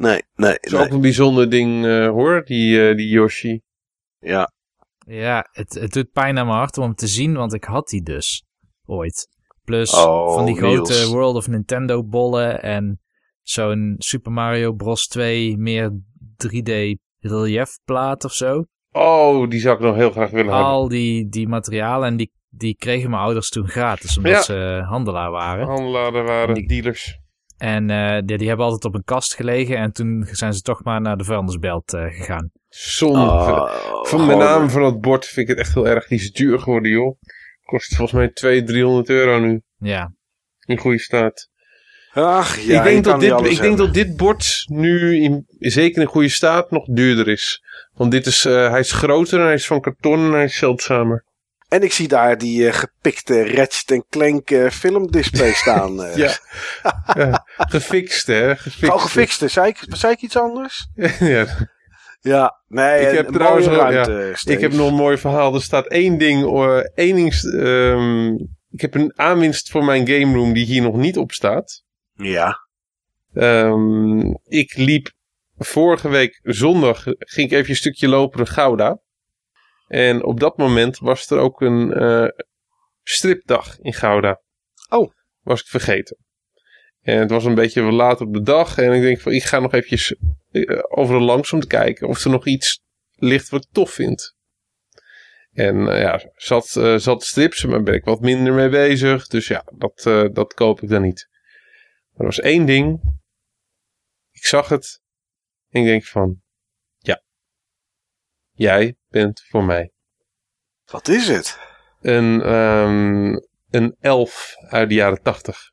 Nee, 0.00 0.22
nee, 0.34 0.52
Dat 0.52 0.64
is 0.64 0.72
nee. 0.72 0.80
ook 0.80 0.90
een 0.90 1.00
bijzonder 1.00 1.50
ding 1.50 1.86
eh, 1.86 2.08
hoor, 2.08 2.44
die, 2.44 2.88
eh, 2.88 2.96
die 2.96 3.08
Yoshi. 3.08 3.60
Ja. 4.18 4.52
Ja, 5.06 5.48
het, 5.50 5.74
het 5.74 5.92
doet 5.92 6.10
pijn 6.10 6.38
aan 6.38 6.46
mijn 6.46 6.58
hart 6.58 6.78
om 6.78 6.84
hem 6.84 6.94
te 6.94 7.06
zien, 7.06 7.34
want 7.34 7.54
ik 7.54 7.64
had 7.64 7.88
die 7.88 8.02
dus. 8.02 8.44
Ooit. 8.84 9.28
Plus 9.64 9.94
Oh, 9.94 10.34
van 10.34 10.44
die 10.44 10.56
grote 10.56 10.92
Niels. 10.92 11.10
World 11.10 11.36
of 11.36 11.48
Nintendo 11.48 12.04
bollen 12.04 12.62
en 12.62 13.00
zo'n 13.42 13.94
Super 13.98 14.32
Mario 14.32 14.72
Bros 14.72 15.06
2 15.06 15.56
meer 15.56 16.00
3D 16.36 16.98
relief 17.20 17.78
plaat 17.84 18.24
of 18.24 18.32
zo. 18.32 18.64
Oh, 18.92 19.48
die 19.48 19.60
zou 19.60 19.76
ik 19.76 19.82
nog 19.82 19.96
heel 19.96 20.10
graag 20.10 20.30
willen 20.30 20.52
hebben. 20.52 20.64
Al 20.70 20.88
die, 20.88 21.28
die 21.28 21.48
materialen 21.48 22.08
en 22.08 22.16
die, 22.16 22.32
die 22.48 22.74
kregen 22.76 23.10
mijn 23.10 23.22
ouders 23.22 23.48
toen 23.48 23.68
gratis, 23.68 24.16
omdat 24.16 24.32
Ja. 24.32 24.42
ze 24.42 24.82
handelaar 24.88 25.30
waren. 25.30 25.66
Handelaar 25.66 26.12
waren 26.24 26.54
Die- 26.54 26.66
dealers. 26.68 27.18
En 27.58 27.90
eh, 27.90 28.22
die, 28.24 28.38
die 28.38 28.48
hebben 28.48 28.64
altijd 28.66 28.84
op 28.84 28.94
een 28.94 29.04
kast 29.04 29.34
gelegen 29.34 29.76
en 29.76 29.92
toen 29.92 30.26
zijn 30.30 30.52
ze 30.54 30.60
toch 30.62 30.84
maar 30.84 31.00
naar 31.00 31.16
de 31.16 31.24
vuilnisbelt 31.24 31.92
eh, 31.94 32.02
gegaan. 32.04 32.50
Zonde. 32.68 33.18
Oh, 33.20 33.70
van 34.02 34.18
de 34.18 34.24
gewoon- 34.24 34.38
naam 34.38 34.70
van 34.70 34.82
het 34.82 35.00
bord 35.00 35.26
vind 35.26 35.48
ik 35.48 35.56
het 35.56 35.66
echt 35.66 35.74
heel 35.74 35.86
erg. 35.86 36.06
Die 36.08 36.18
is 36.18 36.32
duur 36.32 36.58
geworden, 36.58 36.90
joh. 36.90 37.16
Kost 37.64 37.96
volgens 37.96 38.18
mij 38.18 38.28
200, 38.32 38.72
300 38.72 39.08
euro 39.08 39.38
nu. 39.38 39.62
Ja, 39.76 40.14
In 40.66 40.78
goede 40.78 40.98
staat. 40.98 41.49
Ach 42.12 42.58
ja, 42.58 42.78
ik 42.78 42.82
denk, 42.84 43.04
dat 43.04 43.20
dit, 43.20 43.52
ik 43.52 43.60
denk 43.60 43.78
dat 43.78 43.94
dit 43.94 44.16
bord 44.16 44.64
nu, 44.66 45.22
in, 45.22 45.46
zeker 45.58 46.02
in 46.02 46.08
goede 46.08 46.28
staat, 46.28 46.70
nog 46.70 46.86
duurder 46.86 47.28
is. 47.28 47.62
Want 47.94 48.10
dit 48.10 48.26
is, 48.26 48.44
eh, 48.44 48.70
hij 48.70 48.80
is 48.80 48.92
groter 48.92 49.38
en 49.38 49.44
hij 49.44 49.54
is 49.54 49.66
van 49.66 49.80
karton 49.80 50.24
en 50.24 50.32
hij 50.32 50.44
is 50.44 50.56
zeldzamer. 50.56 51.24
En 51.68 51.82
ik 51.82 51.92
zie 51.92 52.08
daar 52.08 52.38
die 52.38 52.66
eh, 52.66 52.74
gepikte 52.74 53.54
Ratchet 53.54 54.04
Clank 54.08 54.50
eh, 54.50 54.70
filmdisplay 54.70 55.52
staan. 55.62 55.94
Ja. 56.14 56.38
Ja, 57.14 57.46
gefixt, 57.56 58.26
hè? 58.26 58.56
Gefixt. 58.56 58.94
Oh, 58.94 59.00
gefixte. 59.00 59.48
Zei 59.48 59.68
ik, 59.68 59.84
zei 59.88 60.12
ik 60.12 60.20
iets 60.20 60.36
anders? 60.36 60.88
ja. 61.18 61.46
Ja, 62.20 62.60
nee, 62.68 63.06
Ik 63.06 63.16
heb 63.16 63.28
trouwens 63.28 64.44
Ik 64.44 64.60
heb 64.60 64.72
nog 64.72 64.88
een 64.88 64.94
mooi 64.94 65.18
verhaal. 65.18 65.54
Er 65.54 65.62
staat 65.62 65.86
één 65.86 66.18
ding. 66.18 66.44
één 66.94 67.14
ding 67.14 67.34
ehm, 67.34 68.32
ik 68.70 68.80
heb 68.80 68.94
een 68.94 69.12
aanwinst 69.16 69.70
voor 69.70 69.84
mijn 69.84 70.08
game 70.08 70.34
room 70.36 70.52
die 70.52 70.64
hier 70.64 70.82
nog 70.82 70.96
niet 70.96 71.16
op 71.16 71.32
staat. 71.32 71.82
Ja. 72.22 72.68
Ehm, 73.34 74.34
ik 74.44 74.76
liep 74.76 75.10
vorige 75.56 76.08
week 76.08 76.40
zondag. 76.42 77.02
Ging 77.18 77.50
ik 77.50 77.52
even 77.52 77.70
een 77.70 77.76
stukje 77.76 78.08
lopen 78.08 78.38
in 78.38 78.46
Gouda. 78.46 79.00
En 79.86 80.24
op 80.24 80.40
dat 80.40 80.56
moment 80.56 80.98
was 80.98 81.30
er 81.30 81.38
ook 81.38 81.60
een 81.60 81.92
eh, 81.92 82.28
stripdag 83.02 83.78
in 83.78 83.94
Gouda. 83.94 84.40
Oh. 84.88 85.12
Was 85.40 85.60
ik 85.60 85.66
vergeten. 85.66 86.16
En 87.02 87.18
het 87.18 87.30
was 87.30 87.44
een 87.44 87.54
beetje 87.54 87.82
wat 87.82 87.92
later 87.92 88.26
op 88.26 88.32
de 88.32 88.42
dag. 88.42 88.78
En 88.78 88.92
ik 88.92 89.02
denk 89.02 89.20
van 89.20 89.32
ik 89.32 89.44
ga 89.44 89.58
nog 89.58 89.72
eventjes 89.72 90.16
eh, 90.50 90.78
overal 90.88 91.20
langs 91.20 91.52
om 91.52 91.60
te 91.60 91.66
kijken 91.66 92.08
of 92.08 92.24
er 92.24 92.30
nog 92.30 92.46
iets 92.46 92.80
ligt 93.14 93.48
wat 93.48 93.64
ik 93.64 93.72
tof 93.72 93.90
vind. 93.90 94.36
En 95.52 95.88
eh, 95.88 96.00
ja, 96.00 96.30
zat, 96.34 96.76
eh, 96.76 96.96
zat 96.96 97.24
strips, 97.24 97.64
maar 97.64 97.82
ben 97.82 97.94
ik 97.94 98.04
wat 98.04 98.20
minder 98.20 98.52
mee 98.52 98.68
bezig. 98.68 99.26
Dus 99.26 99.48
ja, 99.48 99.64
dat, 99.74 100.02
dat 100.32 100.54
koop 100.54 100.80
ik 100.80 100.88
dan 100.88 101.02
niet. 101.02 101.28
Maar 102.10 102.18
er 102.18 102.24
was 102.24 102.40
één 102.40 102.66
ding. 102.66 103.00
Ik 104.30 104.44
zag 104.46 104.68
het. 104.68 105.00
En 105.68 105.80
ik 105.80 105.86
denk 105.86 106.04
van, 106.04 106.42
ja. 106.98 107.22
Jij 108.52 108.96
bent 109.08 109.42
voor 109.48 109.64
mij. 109.64 109.92
Wat 110.84 111.08
is 111.08 111.28
het? 111.28 111.58
Een, 112.00 112.42
ehm, 112.42 113.32
een 113.70 113.96
elf 114.00 114.54
uit 114.68 114.88
de 114.88 114.94
jaren 114.94 115.22
tachtig. 115.22 115.70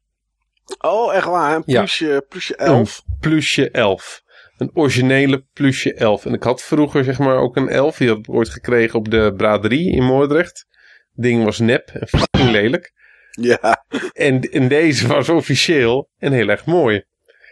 Oh, 0.80 1.16
echt 1.16 1.26
waar. 1.26 1.56
Een 1.56 1.64
Ja. 1.66 1.80
plusje, 1.80 2.26
plusje 2.30 2.56
11. 2.56 3.02
Een 3.08 3.18
plusje 3.20 3.72
elf. 3.72 4.22
Een 4.58 4.72
originele 4.74 5.46
plusje 5.54 5.94
elf. 5.94 6.26
En 6.26 6.34
ik 6.34 6.44
had 6.44 6.64
vroeger 6.64 7.04
zeg 7.04 7.20
maar 7.20 7.38
ook 7.38 7.56
een 7.56 7.70
elf. 7.70 7.98
Die 7.98 8.08
had 8.08 8.18
ik 8.18 8.30
ooit 8.30 8.50
gekregen 8.50 9.00
op 9.00 9.12
de 9.12 9.34
braderie 9.38 9.92
in 9.96 10.04
Moordrecht. 10.04 10.66
Ding 11.14 11.44
was 11.44 11.60
nep 11.60 11.90
en 11.90 12.08
fucking 12.08 12.50
lelijk. 12.50 12.94
Ja. 13.42 13.86
En, 14.14 14.40
en 14.42 14.68
deze 14.68 15.08
was 15.08 15.30
officieel 15.30 16.10
en 16.18 16.32
heel 16.32 16.48
erg 16.48 16.66
mooi. 16.66 17.04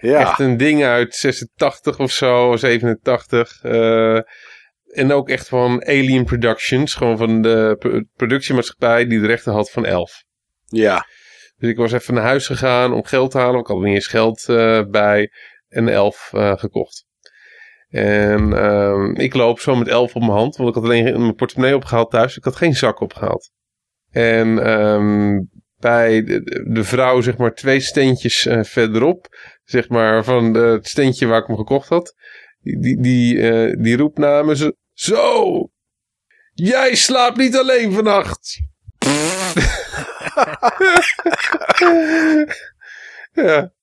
Ja. 0.02 0.20
Echt 0.20 0.40
een 0.40 0.58
ding 0.58 0.84
uit 0.84 1.16
86 1.16 2.00
of 2.00 2.12
zo, 2.12 2.56
87. 2.56 3.60
eh, 3.64 4.20
en 4.86 5.12
ook 5.12 5.30
echt 5.30 5.48
van 5.48 5.86
Alien 5.86 6.24
Productions. 6.26 6.94
Gewoon 6.94 7.18
van 7.18 7.42
de 7.42 7.76
pro- 7.80 8.02
productiemaatschappij 8.16 9.08
die 9.08 9.20
de 9.20 9.28
rechten 9.28 9.54
had 9.54 9.72
van 9.72 9.86
elf. 9.86 10.24
Ja. 10.66 11.06
Dus 11.58 11.70
ik 11.70 11.78
was 11.78 11.92
even 11.92 12.14
naar 12.14 12.24
huis 12.24 12.46
gegaan 12.48 12.94
om 12.94 13.04
geld 13.06 13.32
te 13.32 13.38
halen. 13.38 13.60
Ik 13.60 13.68
had 13.68 13.78
niet 13.78 13.94
eens 13.94 14.08
geld 14.08 14.50
eh, 14.50 14.82
bij. 14.90 15.32
En 15.68 15.88
elf 15.88 16.30
eh, 16.34 16.58
gekocht. 16.58 17.06
En 17.90 18.54
ehm, 18.54 19.14
ik 19.16 19.34
loop 19.34 19.60
zo 19.60 19.76
met 19.76 19.88
elf 19.88 20.16
op 20.16 20.22
mijn 20.22 20.34
hand. 20.34 20.56
Want 20.56 20.70
ik 20.70 20.76
had 20.76 20.84
alleen 20.84 21.04
mijn 21.22 21.36
portemonnee 21.36 21.76
opgehaald 21.76 22.12
thuis. 22.12 22.38
Ik 22.38 22.44
had 22.44 22.56
geen 22.56 22.76
zak 22.76 23.00
opgehaald. 23.00 23.52
En 24.12 24.60
ehm, 24.64 25.38
bij 25.80 26.24
de, 26.24 26.84
vrouw, 26.84 27.22
zeg 27.22 27.38
maar, 27.38 27.54
twee 27.54 27.80
steentjes 27.80 28.45
eh, 28.45 28.64
verderop. 28.64 29.28
Zeg 29.64 29.90
maar, 29.90 30.24
van 30.24 30.54
het 30.54 30.88
steentje 30.88 31.26
waar 31.26 31.42
ik 31.42 31.48
hem 31.48 31.58
gekocht 31.58 31.90
had. 31.90 32.16
Die, 32.62 32.80
die, 32.80 33.02
die, 33.02 33.52
eh, 33.52 33.95
roept 33.95 34.18
naar 34.18 34.45
me. 34.45 34.76
Zo! 34.94 35.70
Jij 36.54 36.95
slaapt 36.95 37.38
niet 37.38 37.58
alleen 37.58 37.94
vannacht! 37.94 38.60
ja. 43.34 43.74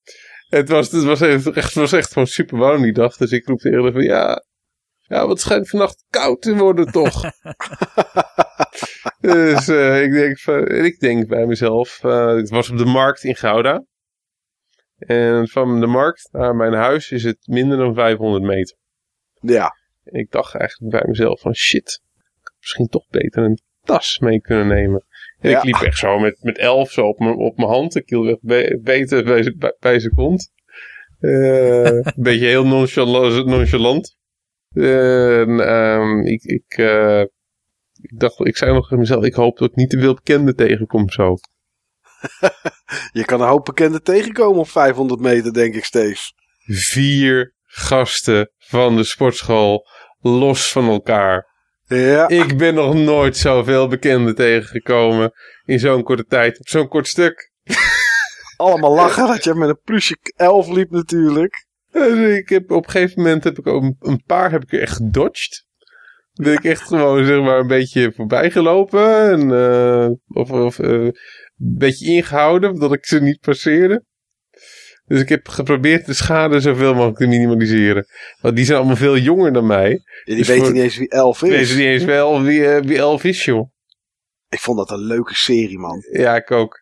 Het 0.49 0.69
was, 0.69 0.91
het, 0.91 1.03
was 1.03 1.21
echt, 1.21 1.75
was 1.75 1.93
echt 1.93 2.13
gewoon 2.13 2.29
super 2.29 2.59
warm 2.59 2.83
die 2.83 2.93
dag. 2.93 3.17
Dus 3.17 3.31
ik 3.31 3.47
roep 3.47 3.59
tegen 3.59 3.83
haar 3.83 3.93
van 3.93 4.03
ja. 4.03 4.45
Ja, 5.01 5.27
wat 5.27 5.41
schijnt 5.41 5.69
vannacht 5.69 6.05
koud 6.11 6.43
te 6.43 6.55
worden 6.55 6.93
toch? 6.93 7.23
dus 9.21 9.69
eh, 9.69 10.03
ik, 10.03 10.13
denk, 10.13 10.39
van, 10.39 10.67
ik 10.69 10.99
denk 11.01 11.29
bij 11.29 11.47
mezelf. 11.47 12.05
eh, 12.05 12.27
het 12.35 12.51
was 12.51 12.71
op 12.71 12.79
de 12.79 12.85
markt 12.85 13.25
in 13.25 13.37
Gouda. 13.37 13.85
En 14.99 15.49
van 15.49 15.81
de 15.81 15.87
markt 15.87 16.29
naar 16.33 16.57
mijn 16.57 16.73
huis 16.73 17.11
is 17.11 17.25
het 17.25 17.47
minder 17.47 17.79
dan 17.79 17.95
500 17.95 18.45
meter. 18.45 18.77
Ja. 19.41 19.77
En 20.05 20.21
ik 20.21 20.31
dacht 20.31 20.55
eigenlijk 20.55 20.93
bij 20.93 21.03
mezelf 21.07 21.41
van 21.41 21.55
shit. 21.55 22.01
Ik 22.41 22.41
had 22.49 22.57
misschien 22.61 22.87
toch 22.89 23.07
beter 23.09 23.43
een 23.43 23.59
tas 23.83 24.19
mee 24.19 24.41
kunnen 24.41 24.67
nemen. 24.67 25.05
En 25.39 25.51
Ja. 25.51 25.57
ik 25.59 25.65
liep 25.65 25.75
echt 25.75 25.99
zo 25.99 26.19
met, 26.19 26.39
met 26.43 26.59
elf 26.59 26.91
zo 26.91 27.07
op 27.07 27.19
mijn 27.19 27.35
op 27.37 27.57
hand. 27.59 27.97
Ik 27.97 28.09
hield 28.09 28.29
echt 28.29 28.43
be- 28.43 28.79
beter 28.83 29.25
bij, 29.25 29.55
bij, 29.59 29.77
bij 29.79 29.99
zijn 30.01 30.15
kont. 30.15 30.51
Eh, 31.21 31.85
een 31.85 32.13
beetje 32.17 32.47
heel 32.47 32.67
nonchalant. 32.67 33.47
nonchalant. 33.47 34.17
En 34.75 35.61
ehm, 35.61 36.21
ik, 36.21 36.43
ik, 36.43 36.79
ik 38.03 38.21
dacht, 38.21 38.47
ik 38.47 38.57
zei 38.57 38.73
nog 38.73 38.83
tegen 38.83 38.99
mezelf, 38.99 39.25
ik 39.25 39.35
hoop 39.35 39.59
dat 39.59 39.71
ik 39.71 39.77
niet 39.77 39.91
te 39.91 40.01
veel 40.01 40.15
bekenden 40.15 40.57
tegenkom 40.57 41.11
zo. 41.11 41.37
Je 43.13 43.25
kan 43.25 43.41
een 43.41 43.49
hoop 43.49 43.65
bekenden 43.65 44.03
tegenkomen 44.03 44.61
op 44.61 44.69
500 44.69 45.21
meter, 45.21 45.53
denk 45.53 45.75
ik 45.75 45.85
steeds. 45.85 46.35
Vier 46.65 47.55
gasten 47.65 48.51
van 48.59 48.97
de 48.97 49.05
sportschool 49.05 49.87
los 50.21 50.73
van 50.73 50.89
elkaar. 50.89 51.51
Ja. 51.87 52.29
Ik 52.29 52.59
ben 52.59 52.75
nog 52.75 52.95
nooit 52.95 53.37
zoveel 53.37 53.89
bekenden 53.89 54.35
tegengekomen 54.35 55.33
in 55.65 55.79
zo'n 55.79 56.03
korte 56.03 56.25
tijd, 56.25 56.59
op 56.59 56.69
zo'n 56.69 56.89
kort 56.89 57.09
stuk. 57.09 57.53
Allemaal 58.57 58.95
lachen 58.95 59.27
dat 59.27 59.45
je 59.45 59.55
met 59.55 59.69
een 59.69 59.81
plusje 59.85 60.17
11 60.37 60.69
liep 60.69 60.91
natuurlijk. 60.91 61.67
Dus 61.91 62.39
ik 62.39 62.49
heb, 62.49 62.71
op 62.71 62.85
een 62.85 62.91
gegeven 62.91 63.23
moment 63.23 63.45
heb 63.45 63.59
ik 63.59 63.67
ook 63.67 63.95
een, 63.99 64.23
paar 64.27 64.51
heb 64.51 64.63
ik 64.63 64.73
echt 64.73 64.97
gedodged. 64.97 65.67
Ben 66.33 66.53
ik 66.53 66.65
echt 66.65 66.83
gewoon 66.83 67.25
zeg 67.25 67.41
maar 67.41 67.59
een 67.59 67.67
beetje 67.67 68.13
voorbij 68.17 68.51
gelopen. 68.51 69.31
En, 69.31 69.53
eh, 69.53 70.09
of 70.29 70.51
of 70.51 70.79
eh, 70.79 70.91
een 70.91 71.15
beetje 71.57 72.07
ingehouden, 72.07 72.79
dat 72.79 72.93
ik 72.93 73.07
ze 73.07 73.21
niet 73.21 73.41
passeerde. 73.41 74.05
Dus 75.05 75.21
ik 75.21 75.29
heb 75.29 75.49
geprobeerd 75.49 76.07
de 76.07 76.15
schade 76.15 76.61
zoveel 76.61 76.93
mogelijk 76.95 77.19
te 77.19 77.27
minimaliseren. 77.27 78.07
Want 78.41 78.57
die 78.57 78.65
zijn 78.65 78.79
allemaal 78.79 78.97
veel 78.97 79.17
jonger 79.17 79.53
dan 79.53 79.67
mij. 79.67 79.91
Ja, 79.91 79.99
die 80.25 80.37
Dus 80.37 80.47
weten 80.47 80.65
voor- 80.65 80.73
niet 80.73 80.83
eens 80.83 80.97
wie 80.97 81.09
11 81.11 81.43
Ik 81.43 81.51
is. 81.53 81.69
weet 81.69 81.77
niet 81.79 81.87
eens 81.87 82.05
wel 82.05 82.43
wie, 82.43 82.67
eh, 82.67 82.83
wie 82.83 82.97
Elf 82.99 83.25
is, 83.25 83.45
joh. 83.45 83.71
Ik 84.49 84.59
vond 84.59 84.79
dat 84.79 84.91
een 84.91 85.05
leuke 85.07 85.35
serie, 85.35 85.79
man. 85.79 85.99
Ja, 86.13 86.37
ik 86.37 86.51
ook. 86.51 86.81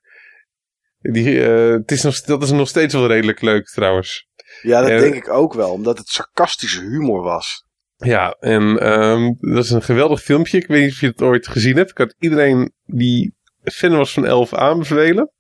Die, 0.99 1.39
het 1.39 1.91
is 1.91 2.03
nog, 2.03 2.21
dat 2.21 2.43
is 2.43 2.51
nog 2.51 2.69
steeds 2.69 2.95
wel 2.95 3.07
redelijk 3.07 3.41
leuk 3.41 3.67
trouwens. 3.67 4.29
Ja, 4.63 4.81
dat 4.81 5.01
denk 5.01 5.15
ik 5.15 5.29
ook 5.29 5.55
wel, 5.55 5.73
omdat 5.73 5.99
het 5.99 6.09
sarcastische 6.09 6.81
humor 6.81 7.23
was. 7.23 7.65
Ja, 8.01 8.37
en 8.41 8.79
ehm, 8.79 9.33
dat 9.39 9.65
is 9.65 9.71
een 9.71 9.83
geweldig 9.83 10.23
filmpje. 10.23 10.59
Ik 10.59 10.67
weet 10.67 10.83
niet 10.83 10.93
of 10.93 11.01
je 11.01 11.07
het 11.07 11.23
ooit 11.23 11.49
gezien 11.49 11.77
hebt. 11.77 11.91
Ik 11.91 11.99
had 11.99 12.15
iedereen 12.19 12.73
die 12.87 13.35
fan 13.63 13.97
was 13.97 14.13
van 14.13 14.27
Elf 14.27 14.55
aanbevelen. 14.55 15.31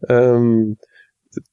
Ehm, 0.00 0.72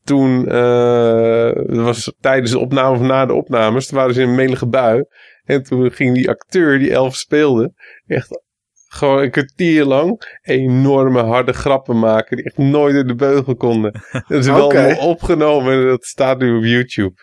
toen 0.03 0.47
eh, 0.47 1.51
was 1.65 2.13
tijdens 2.19 2.51
de 2.51 2.59
opname 2.59 2.95
of 2.95 3.01
na 3.01 3.25
de 3.25 3.33
opnames, 3.33 3.87
toen 3.87 3.97
waren 3.97 4.13
ze 4.13 4.21
in 4.21 4.29
een 4.29 4.35
melige 4.35 4.67
bui. 4.67 5.03
En 5.43 5.63
toen 5.63 5.91
ging 5.91 6.15
die 6.15 6.29
acteur 6.29 6.79
die 6.79 6.91
Elf 6.91 7.15
speelde, 7.15 7.73
echt 8.07 8.41
gewoon 8.89 9.21
een 9.21 9.31
kwartier 9.31 9.85
lang 9.85 10.37
enorme 10.41 11.23
harde 11.23 11.53
grappen 11.53 11.99
maken 11.99 12.37
die 12.37 12.45
echt 12.45 12.57
nooit 12.57 12.95
in 12.95 13.07
de 13.07 13.15
beugel 13.15 13.55
konden. 13.55 13.91
Dat 14.11 14.39
is 14.39 14.47
wel 14.47 14.65
Oké. 14.65 14.77
allemaal 14.77 15.07
opgenomen 15.07 15.73
en 15.73 15.87
dat 15.87 16.05
staat 16.05 16.39
nu 16.39 16.57
op 16.57 16.63
YouTube. 16.63 17.13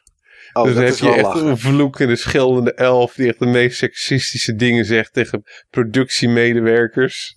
Oh, 0.56 0.64
dus 0.64 0.74
dan 0.74 0.84
heb 0.84 0.94
je 0.96 1.10
echt 1.12 1.22
lachen. 1.22 1.46
een 1.46 1.58
vloekende, 1.58 2.16
scheldende 2.16 2.74
elf 2.74 3.14
die 3.14 3.28
echt 3.28 3.38
de 3.38 3.46
meest 3.46 3.78
seksistische 3.78 4.54
dingen 4.54 4.84
zegt 4.84 5.12
tegen 5.12 5.42
productiemedewerkers. 5.70 7.36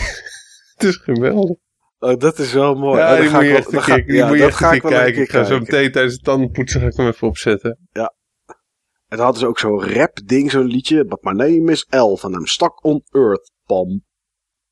het 0.74 0.82
is 0.84 0.96
geweldig. 0.96 1.56
Oh, 1.98 2.18
dat 2.18 2.38
is 2.38 2.52
wel 2.52 2.74
mooi. 2.74 2.98
ja, 3.00 3.14
Oh, 3.14 3.20
die 3.20 3.30
moet 3.30 3.42
je 3.42 3.54
echt 3.56 3.72
een 3.72 3.82
ga- 3.82 3.94
keer, 3.94 4.14
ja, 4.14 4.28
dat 4.28 4.48
ik 4.74 4.80
kijken. 4.80 5.22
Ik 5.22 5.30
ga 5.30 5.44
zo 5.44 5.48
kijken. 5.48 5.74
meteen 5.74 5.92
tijdens 5.92 6.14
het 6.14 6.24
tandenpoetsen 6.24 6.80
ga 6.80 6.86
ik 6.86 6.96
hem 6.96 7.06
even 7.06 7.28
opzetten. 7.28 7.78
En 7.92 9.18
dan 9.18 9.26
hadden 9.26 9.40
ze 9.42 9.48
ook 9.48 9.58
zo'n 9.58 9.84
rap 9.94 10.18
ding, 10.24 10.50
zo'n 10.50 10.64
liedje. 10.66 11.04
But 11.04 11.22
my 11.22 11.32
name 11.32 11.72
is 11.72 11.86
Elf 11.90 12.24
and 12.24 12.34
I'm 12.34 12.46
stuck 12.46 12.84
on 12.84 13.02
earth. 13.10 13.52
Pam. 13.66 14.04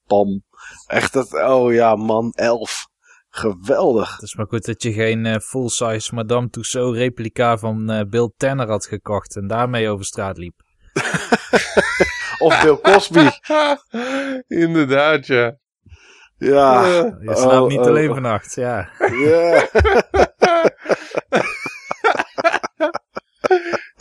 Pam. 0.07 0.43
Echt 0.87 1.13
dat, 1.13 1.33
oh 1.33 1.73
ja 1.73 1.95
man, 1.97 2.33
Elf. 2.37 2.89
Geweldig. 3.31 4.13
Het 4.13 4.23
is 4.23 4.35
maar 4.35 4.47
goed 4.47 4.65
dat 4.65 4.83
je 4.83 4.93
geen 4.93 5.27
eh, 5.27 5.39
full-size 5.39 6.15
Madame 6.15 6.51
Tussauds 6.51 6.99
replica 6.99 7.59
van 7.59 7.91
eh, 7.91 8.05
Bill 8.09 8.31
Tanner 8.37 8.69
had 8.69 8.87
gekocht 8.87 9.37
en 9.37 9.47
daarmee 9.47 9.89
over 9.89 10.05
straat 10.05 10.39
liep. 10.39 10.61
Of 12.39 12.63
Bill 12.63 12.79
Cosby. 12.83 13.29
Inderdaad, 14.65 15.27
ja. 15.27 15.59
Ja. 16.39 16.85
Je 17.21 17.37
slaapt 17.37 17.55
Oh, 17.55 17.69
niet 17.69 17.79
oh, 17.79 17.87
alleen 17.87 18.09
oh. 18.09 18.15
vannacht, 18.15 18.55
ja. 18.55 18.91
Ja. 18.99 19.09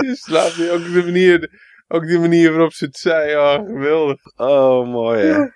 je 0.06 0.16
slaapt 0.16 0.58
niet. 0.58 0.70
Ook 0.70 0.84
de 0.84 1.02
manier, 1.06 1.50
ook 1.88 2.08
de 2.08 2.20
manier 2.20 2.52
waarop 2.52 2.74
ze 2.74 2.86
het 2.86 2.98
zei. 2.98 3.36
Oh, 3.36 3.66
geweldig. 3.68 4.20
Oh, 4.36 4.88
mooi 4.88 5.22
hè. 5.26 5.48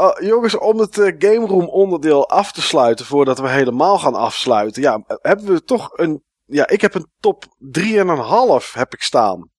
Oh, 0.00 0.20
jongens, 0.20 0.58
om 0.58 0.78
het 0.78 0.98
eh, 0.98 1.14
Game 1.18 1.46
Room 1.46 1.68
onderdeel 1.68 2.28
af 2.28 2.52
te 2.52 2.62
sluiten, 2.62 3.06
voordat 3.06 3.38
we 3.38 3.48
helemaal 3.48 3.98
gaan 3.98 4.14
afsluiten. 4.14 4.82
Ja, 4.82 5.02
hebben 5.06 5.46
we 5.46 5.64
toch 5.64 5.98
een... 5.98 6.22
Ja, 6.46 6.68
ik 6.68 6.80
heb 6.80 6.94
een 6.94 7.06
top 7.20 7.44
3,5 7.78 8.72
heb 8.72 8.92
ik 8.94 9.02
staan. 9.02 9.50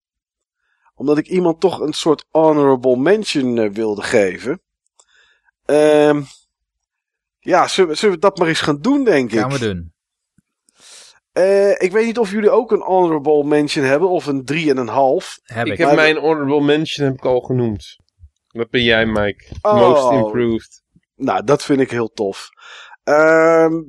Omdat 0.96 1.18
ik 1.18 1.28
iemand 1.28 1.60
toch 1.60 1.80
een 1.80 1.94
soort 1.94 2.26
honorable 2.30 2.98
mention 2.98 3.58
eh, 3.58 3.70
wilde 3.72 4.02
geven. 4.02 4.62
Ehm 5.66 6.22
ja, 7.40 7.68
zullen 7.68 7.90
we, 7.90 7.96
zullen 7.96 8.16
we 8.16 8.22
dat 8.22 8.38
maar 8.38 8.48
eens 8.48 8.62
gaan 8.62 8.82
doen, 8.82 9.04
denk 9.04 9.32
ik. 9.32 9.40
Gaan 9.40 9.52
we 9.52 9.60
doen. 9.60 9.94
Eh, 11.32 11.70
ik 11.82 11.92
weet 11.92 12.06
niet 12.06 12.18
of 12.20 12.32
jullie 12.32 12.50
ook 12.50 12.72
een 12.72 12.82
honorable 12.82 13.44
mention 13.44 13.86
hebben, 13.86 14.10
of 14.10 14.26
een 14.26 14.46
3,5. 14.54 14.58
Heb 15.44 15.66
Ik 15.66 15.72
ik. 15.72 15.78
heb 15.78 15.88
Maar- 15.88 15.96
mijn 15.96 16.18
honorable 16.18 16.62
mention 16.62 17.08
heb 17.08 17.16
ik 17.16 17.26
al 17.26 17.40
genoemd. 17.40 17.96
Dat 18.52 18.70
ben 18.70 18.84
jij, 18.84 19.06
Mike. 19.06 19.46
Oh. 19.62 19.74
Most 19.74 20.12
improved. 20.12 20.84
Nou, 21.16 21.44
dat 21.44 21.64
vind 21.64 21.80
ik 21.80 21.92
heel 21.92 22.10
tof. 22.10 22.50
Ehm 23.04 23.82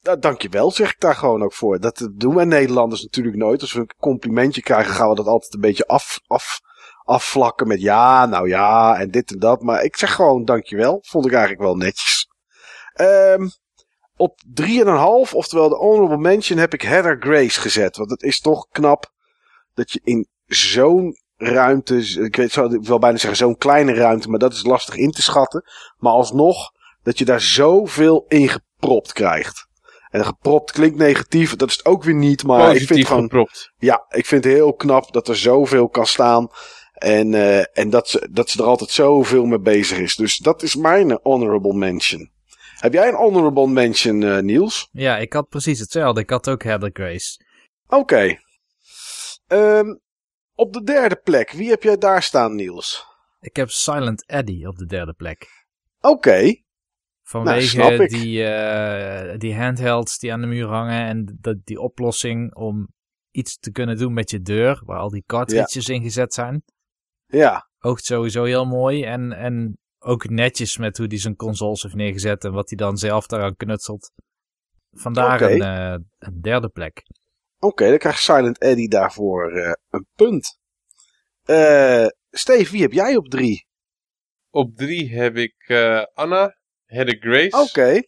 nou, 0.00 0.18
dankjewel, 0.18 0.70
zeg 0.70 0.90
ik 0.90 1.00
daar 1.00 1.14
gewoon 1.14 1.42
ook 1.42 1.52
voor. 1.52 1.80
Dat 1.80 2.08
doen 2.12 2.34
wij 2.34 2.44
Nederlanders 2.44 3.02
natuurlijk 3.02 3.36
nooit. 3.36 3.60
Als 3.60 3.72
we 3.72 3.80
een 3.80 3.90
complimentje 3.98 4.62
krijgen, 4.62 4.94
gaan 4.94 5.08
we 5.08 5.14
dat 5.14 5.26
altijd 5.26 5.54
een 5.54 5.60
beetje 5.60 5.86
af, 5.86 6.20
af, 6.26 6.60
afvlakken 7.04 7.68
met 7.68 7.80
ja, 7.80 8.26
nou 8.26 8.48
ja, 8.48 8.98
en 8.98 9.10
dit 9.10 9.32
en 9.32 9.38
dat. 9.38 9.62
Maar 9.62 9.84
ik 9.84 9.96
zeg 9.96 10.14
gewoon 10.14 10.44
dankjewel. 10.44 10.98
Vond 11.06 11.26
ik 11.26 11.32
eigenlijk 11.32 11.62
wel 11.62 11.76
netjes. 11.76 12.28
Ehm 12.92 13.46
op 14.16 14.40
3,5, 14.60 15.32
oftewel 15.32 15.68
de 15.68 15.76
honorable 15.76 16.18
mention, 16.18 16.58
heb 16.58 16.74
ik 16.74 16.82
Heather 16.82 17.16
Grace 17.20 17.60
gezet. 17.60 17.96
Want 17.96 18.10
het 18.10 18.22
is 18.22 18.40
toch 18.40 18.66
knap 18.68 19.12
dat 19.74 19.92
je 19.92 20.00
in 20.04 20.28
zo'n 20.46 21.16
ruimte, 21.40 21.96
ik 22.24 22.36
weet, 22.36 22.52
zou 22.52 22.74
ik 22.74 22.84
wil 22.84 22.98
bijna 22.98 23.16
zeggen 23.16 23.38
zo'n 23.38 23.56
kleine 23.56 23.94
ruimte, 23.94 24.28
maar 24.28 24.38
dat 24.38 24.52
is 24.52 24.64
lastig 24.64 24.94
in 24.94 25.10
te 25.10 25.22
schatten. 25.22 25.64
Maar 25.98 26.12
alsnog, 26.12 26.70
dat 27.02 27.18
je 27.18 27.24
daar 27.24 27.40
zoveel 27.40 28.24
in 28.28 28.48
gepropt 28.48 29.12
krijgt. 29.12 29.68
En 30.10 30.24
gepropt 30.24 30.72
klinkt 30.72 30.96
negatief, 30.96 31.56
dat 31.56 31.68
is 31.68 31.76
het 31.76 31.86
ook 31.86 32.04
weer 32.04 32.14
niet, 32.14 32.44
maar 32.44 32.74
ik 32.74 32.86
vind 32.86 33.06
gewoon, 33.06 33.22
gepropt. 33.22 33.72
ja, 33.78 34.04
ik 34.08 34.26
vind 34.26 34.44
het 34.44 34.52
heel 34.52 34.74
knap 34.74 35.12
dat 35.12 35.28
er 35.28 35.36
zoveel 35.36 35.88
kan 35.88 36.06
staan. 36.06 36.48
En, 36.92 37.34
eh, 37.34 37.78
en 37.78 37.90
dat, 37.90 38.08
ze, 38.08 38.28
dat 38.30 38.50
ze 38.50 38.58
er 38.58 38.68
altijd 38.68 38.90
zoveel 38.90 39.44
mee 39.44 39.60
bezig 39.60 39.98
is. 39.98 40.16
Dus 40.16 40.36
dat 40.36 40.62
is 40.62 40.76
mijn 40.76 41.18
honorable 41.22 41.74
mention. 41.74 42.30
Heb 42.78 42.92
jij 42.92 43.08
een 43.08 43.14
honorable 43.14 43.66
mention, 43.66 44.22
eh, 44.22 44.38
Niels? 44.38 44.88
Ja, 44.92 45.18
ik 45.18 45.32
had 45.32 45.48
precies 45.48 45.78
hetzelfde. 45.78 46.20
Ik 46.20 46.30
had 46.30 46.48
ook 46.48 46.62
Heather 46.62 46.90
Grace. 46.92 47.40
Oké. 47.88 48.38
Ehm, 49.46 49.94
op 50.60 50.72
de 50.72 50.82
derde 50.82 51.16
plek, 51.16 51.50
wie 51.50 51.70
heb 51.70 51.82
jij 51.82 51.96
daar 51.96 52.22
staan, 52.22 52.54
Niels? 52.54 53.06
Ik 53.40 53.56
heb 53.56 53.70
Silent 53.70 54.26
Eddie 54.26 54.68
op 54.68 54.76
de 54.76 54.86
derde 54.86 55.12
plek. 55.12 55.66
Oké. 56.00 56.54
Vanwege 57.22 57.82
ik. 57.82 58.10
die, 58.10 58.44
eh, 58.44 59.38
die 59.38 59.56
handhelds 59.56 60.18
die 60.18 60.32
aan 60.32 60.40
de 60.40 60.46
muur 60.46 60.66
hangen 60.66 61.06
en 61.06 61.38
dat, 61.40 61.56
die 61.64 61.80
oplossing 61.80 62.54
om 62.54 62.88
iets 63.30 63.58
te 63.58 63.70
kunnen 63.70 63.96
doen 63.96 64.12
met 64.12 64.30
je 64.30 64.40
deur, 64.40 64.82
waar 64.84 64.98
al 64.98 65.10
die 65.10 65.24
cartridges 65.26 65.88
in 65.88 66.02
gezet 66.02 66.34
zijn. 66.34 66.62
Ja, 67.26 67.68
Oogt 67.78 68.04
sowieso 68.04 68.44
heel 68.44 68.64
mooi 68.64 69.04
en, 69.04 69.32
en 69.32 69.78
ook 69.98 70.28
netjes 70.28 70.76
met 70.76 70.96
hoe 70.96 71.06
hij 71.06 71.18
zijn 71.18 71.36
consoles 71.36 71.82
heeft 71.82 71.94
neergezet 71.94 72.44
en 72.44 72.52
wat 72.52 72.68
hij 72.68 72.78
dan 72.78 72.96
zelf 72.96 73.26
daaraan 73.26 73.56
knutselt. 73.56 74.12
Vandaar 74.90 75.40
een, 75.40 75.62
eh, 75.62 75.98
een 76.18 76.40
derde 76.40 76.68
plek. 76.68 77.02
Oké, 77.60 77.88
dan 77.88 77.98
krijgt 77.98 78.22
Silent 78.22 78.58
Eddie 78.58 78.88
daarvoor 78.88 79.52
eh, 79.52 79.72
een 79.90 80.06
punt. 80.14 80.58
Eh 81.42 82.06
Steve, 82.30 82.72
wie 82.72 82.82
heb 82.82 82.92
jij 82.92 83.16
op 83.16 83.28
drie? 83.28 83.66
Op 84.50 84.76
drie 84.76 85.14
heb 85.14 85.36
ik 85.36 85.54
eh, 85.58 86.02
Anna, 86.14 86.56
Heather 86.84 87.16
Grace. 87.20 87.68
Oké. 87.68 88.02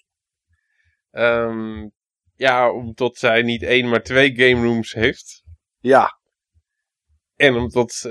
Ehm, 1.11 1.89
ja, 2.35 2.73
omdat 2.73 3.17
zij 3.17 3.43
niet 3.43 3.63
één, 3.63 3.89
maar 3.89 4.03
twee 4.03 4.35
game 4.35 4.67
rooms 4.67 4.93
heeft. 4.93 5.43
Ja, 5.79 6.21
En 7.37 7.55
omdat 7.55 8.05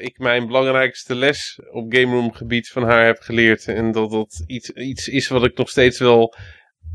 ik 0.00 0.18
mijn 0.18 0.46
belangrijkste 0.46 1.14
les 1.14 1.60
op 1.70 1.94
game 1.94 2.12
room 2.14 2.32
gebied 2.32 2.68
van 2.68 2.82
haar 2.82 3.04
heb 3.04 3.18
geleerd. 3.18 3.68
En 3.68 3.92
dat 3.92 4.10
dat 4.10 4.42
iets, 4.46 4.70
iets 4.70 5.08
is 5.08 5.28
wat 5.28 5.44
ik 5.44 5.56
nog 5.56 5.68
steeds 5.68 5.98
wel 5.98 6.34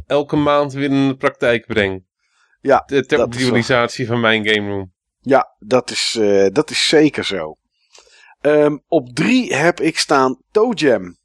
elke 0.06 0.36
maand 0.36 0.74
weer 0.74 0.90
in 0.90 1.08
de 1.08 1.16
praktijk 1.16 1.66
breng. 1.66 2.06
Ja, 2.62 2.84
De, 2.86 3.22
optimalisatie 3.22 4.08
van 4.08 4.20
mijn 4.20 4.48
game 4.48 4.70
room. 4.70 4.94
ja 5.20 5.56
dat, 5.60 5.90
is, 5.90 6.18
eh, 6.20 6.48
dat 6.52 6.70
is 6.70 6.88
zeker 6.88 7.26
zo. 7.26 7.56
Ehm, 8.42 8.78
op 8.88 9.16
drie 9.16 9.56
heb 9.56 9.80
ik 9.80 10.00
staan 10.00 10.42
Toe 10.52 10.76
Jam. 10.76 11.20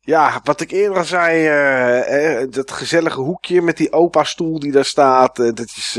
Ja, 0.00 0.40
wat 0.44 0.60
ik 0.60 0.70
eerder 0.70 0.98
al 0.98 1.04
zei, 1.04 1.46
eh, 1.46 2.40
eh, 2.42 2.50
dat 2.50 2.70
gezellige 2.70 3.20
hoekje 3.20 3.62
met 3.62 3.76
die 3.76 3.92
opa-stoel 3.92 4.58
die 4.58 4.72
daar 4.72 4.84
staat. 4.84 5.36
dat 5.36 5.60
is, 5.60 5.98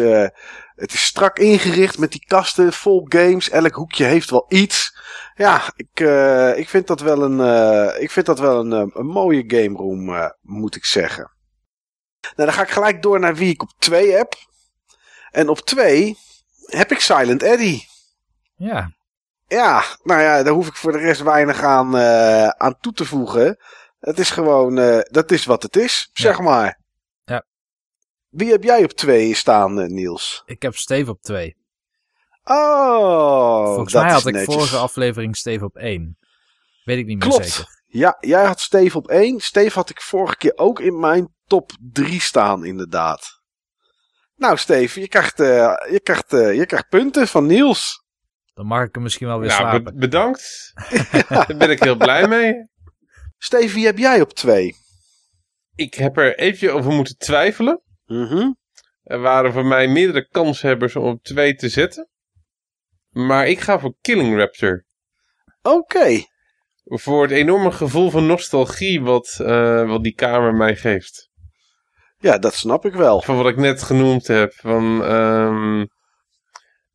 het 0.76 0.94
is 0.94 1.04
strak 1.04 1.40
ingericht 1.40 1.98
met 1.98 2.12
die 2.12 2.26
kasten 2.26 2.74
vol 2.74 3.06
games. 3.10 3.50
Elk 3.50 3.74
hoekje 3.74 4.06
heeft 4.06 4.30
wel 4.30 4.46
iets. 4.48 4.98
Ja, 5.36 5.62
ik, 5.76 6.00
ik 6.58 6.70
vind 6.70 6.88
dat 6.88 7.00
wel 7.02 7.22
een, 7.22 7.40
ik 8.02 8.12
vind 8.12 8.26
dat 8.26 8.40
wel 8.40 8.60
een, 8.60 8.92
een 8.94 9.06
mooie 9.06 9.44
game 9.48 9.78
room, 9.78 10.32
moet 10.42 10.76
ik 10.76 10.86
zeggen. 10.86 11.35
Nou, 12.36 12.50
dan 12.50 12.54
ga 12.54 12.62
ik 12.62 12.70
gelijk 12.70 13.02
door 13.02 13.20
naar 13.20 13.36
wie 13.36 13.50
ik 13.54 13.62
op 13.62 13.72
twee 13.80 14.12
heb. 14.12 14.34
En 15.32 15.50
op 15.50 15.60
twee 15.60 16.18
heb 16.66 16.92
ik 16.92 17.00
Silent 17.00 17.44
Eddie. 17.44 17.88
Ja, 18.56 18.94
Ja, 19.48 19.84
nou 20.04 20.22
ja, 20.22 20.44
daar 20.44 20.54
hoef 20.54 20.68
ik 20.68 20.76
voor 20.76 20.92
de 20.92 20.98
rest 20.98 21.22
weinig 21.22 21.62
aan, 21.64 21.98
eh, 21.98 22.48
aan 22.48 22.78
toe 22.80 22.94
te 22.94 23.06
voegen. 23.06 23.58
Het 24.00 24.20
is 24.20 24.30
gewoon, 24.32 24.78
eh, 24.78 25.00
dat 25.02 25.32
is 25.32 25.46
wat 25.46 25.64
het 25.64 25.76
is, 25.76 26.10
zeg 26.14 26.40
maar. 26.40 26.80
Ja. 27.24 27.46
Wie 28.30 28.52
heb 28.52 28.64
jij 28.64 28.84
op 28.84 28.92
twee 28.92 29.34
staan, 29.36 29.80
eh, 29.80 29.88
Niels? 29.88 30.44
ik 30.46 30.62
heb 30.62 30.76
Steve 30.76 31.12
op 31.12 31.22
twee. 31.22 31.56
Oh, 32.44 33.66
Volgens 33.66 33.94
dat 33.94 34.04
mij 34.04 34.12
had 34.12 34.26
ik 34.26 34.34
netjes. 34.34 34.56
vorige 34.56 34.78
aflevering 34.78 35.36
Steve 35.38 35.66
op 35.66 35.76
één. 35.76 36.18
Weet 36.84 36.98
ik 36.98 37.06
niet 37.06 37.18
meer 37.20 37.28
Klopt. 37.30 37.46
zeker. 37.50 37.84
Ja, 37.88 38.18
jij 38.20 38.46
had 38.46 38.60
Steve 38.60 38.98
op 38.98 39.08
één. 39.10 39.40
Steve 39.40 39.76
had 39.76 39.90
ik 39.90 40.02
vorige 40.02 40.38
keer 40.38 40.54
ook 40.56 40.80
in 40.80 41.00
mijn 41.00 41.35
top 41.48 41.72
drie 41.80 42.22
staan, 42.22 42.66
inderdaad. 42.66 43.42
Nou, 44.36 44.58
Steve, 44.58 45.00
je 45.00 45.08
krijgt, 45.08 45.40
eh, 45.40 45.76
je 45.92 46.00
krijgt, 46.04 46.34
eh, 46.34 46.56
je 46.56 46.66
krijgt 46.66 46.90
punten 46.90 47.28
van 47.28 47.46
Niels. 47.46 48.04
Dan 48.54 48.66
mag 48.66 48.84
ik 48.88 48.94
hem 48.94 49.04
misschien 49.04 49.28
wel 49.28 49.40
weer 49.40 49.50
Nou, 49.50 49.60
slapen. 49.62 49.84
be- 49.84 49.94
bedankt. 49.94 50.72
Daar 51.30 51.56
ben 51.58 51.70
ik 51.70 51.84
heel 51.84 51.96
blij 51.96 52.28
mee. 52.28 52.54
Steve, 53.38 53.74
wie 53.74 53.86
heb 53.86 53.98
jij 53.98 54.22
op 54.22 54.34
twee? 54.34 54.76
ik 55.78 55.94
heb 55.94 56.18
er 56.18 56.38
even 56.38 56.74
over 56.74 56.92
moeten 56.92 57.18
twijfelen. 57.18 57.82
Mhm. 58.06 58.52
Er 59.04 59.20
waren 59.20 59.54
voor 59.54 59.66
mij 59.66 59.88
meerdere 59.88 60.28
kanshebbers 60.28 60.96
om 60.96 61.04
op 61.04 61.24
twee 61.24 61.56
te 61.56 61.70
zetten. 61.70 62.10
Maar 63.10 63.48
ik 63.48 63.60
ga 63.60 63.80
voor 63.80 63.96
Killing 64.02 64.38
Raptor. 64.38 64.86
Oké. 65.62 66.24
Voor 66.84 67.22
het 67.22 67.32
enorme 67.32 67.72
gevoel 67.72 68.10
van 68.10 68.26
nostalgie 68.26 69.02
wat, 69.02 69.38
eh, 69.42 69.88
wat 69.88 70.04
die 70.04 70.14
kamer 70.14 70.54
mij 70.54 70.76
geeft. 70.76 71.30
Ja, 72.26 72.38
dat 72.38 72.54
snap 72.54 72.86
ik 72.86 72.94
wel. 72.94 73.22
Van 73.22 73.36
wat 73.38 73.48
ik 73.48 73.58
net 73.58 73.84
genoemd 73.84 74.28
heb. 74.28 74.54
Van, 74.54 75.04
ehm, 75.04 75.86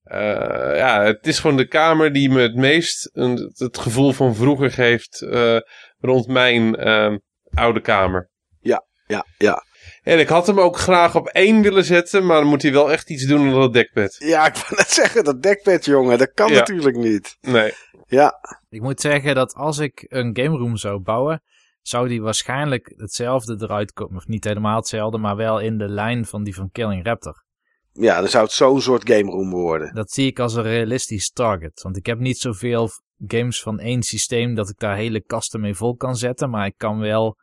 eh, 0.03 0.77
ja, 0.77 1.03
het 1.03 1.27
is 1.27 1.39
gewoon 1.39 1.57
de 1.57 1.67
kamer 1.69 2.13
die 2.13 2.31
me 2.31 2.41
het 2.41 2.55
meest 2.55 3.11
een, 3.13 3.53
het 3.55 3.79
gevoel 3.79 4.13
van 4.13 4.35
vroeger 4.35 4.71
geeft 4.71 5.23
eh, 5.23 5.57
rond 5.99 6.27
mijn 6.27 6.77
ehm, 6.77 7.19
oude 7.51 7.81
kamer. 7.81 8.31
Ja, 8.61 9.25
ja. 9.39 9.65
En 10.03 10.19
ik 10.19 10.29
had 10.29 10.47
hem 10.47 10.61
ook 10.61 10.77
graag 10.77 11.15
op 11.17 11.27
één 11.27 11.63
willen 11.63 11.85
zetten, 11.85 12.27
maar 12.27 12.41
dan 12.41 12.49
moet 12.49 12.63
hij 12.63 12.73
wel 12.73 12.93
echt 12.93 13.11
iets 13.11 13.27
doen 13.27 13.49
aan 13.49 13.61
dat 13.61 13.73
dekbed. 13.73 14.17
Ja, 14.19 14.47
ik 14.47 14.55
wou 14.55 14.75
net 14.77 14.91
zeggen, 15.01 15.25
dat 15.25 15.43
dekbed, 15.43 15.85
jongen, 15.85 16.19
dat 16.19 16.33
kan 16.33 16.49
Ja. 16.53 16.59
natuurlijk 16.59 16.97
niet. 16.97 17.37
Nee. 17.41 17.73
Ja, 18.07 18.35
Ik 18.69 18.81
moet 18.81 19.01
zeggen 19.01 19.35
dat 19.35 19.55
als 19.55 19.79
ik 19.79 20.05
een 20.09 20.37
game 20.37 20.57
room 20.59 20.77
zou 20.77 21.01
bouwen, 21.01 21.43
zou 21.83 22.09
die 22.09 22.23
waarschijnlijk 22.23 22.93
hetzelfde 22.97 23.57
eruit 23.61 23.93
komen. 23.93 24.17
Of 24.17 24.27
niet 24.27 24.45
helemaal 24.45 24.77
hetzelfde, 24.77 25.19
maar 25.19 25.37
wel 25.37 25.61
in 25.61 25.79
de 25.79 25.89
lijn 25.89 26.25
van 26.27 26.43
die 26.45 26.55
van 26.55 26.71
Killing 26.71 27.05
Raptor. 27.05 27.45
ja, 27.93 28.21
dan 28.21 28.29
zou 28.29 28.45
het 28.45 28.53
zo'n 28.53 28.81
soort 28.81 29.11
game 29.11 29.31
room 29.31 29.51
worden. 29.51 29.95
Dat 29.95 30.11
zie 30.11 30.27
ik 30.27 30.39
als 30.39 30.55
een 30.55 30.63
realistisch 30.63 31.31
target. 31.31 31.83
Want 31.83 31.97
ik 31.97 32.07
heb 32.07 32.19
niet 32.19 32.39
zoveel 32.39 32.89
games 33.27 33.63
van 33.63 33.79
één 33.79 34.03
systeem 34.03 34.55
dat 34.55 34.69
ik 34.69 34.79
daar 34.79 34.97
hele 34.97 35.21
kasten 35.23 35.61
mee 35.61 35.75
vol 35.75 35.97
kan 35.97 36.17
zetten. 36.17 36.51
Maar 36.51 36.67
ik 36.67 36.75
kan 36.77 36.99
wel 36.99 37.37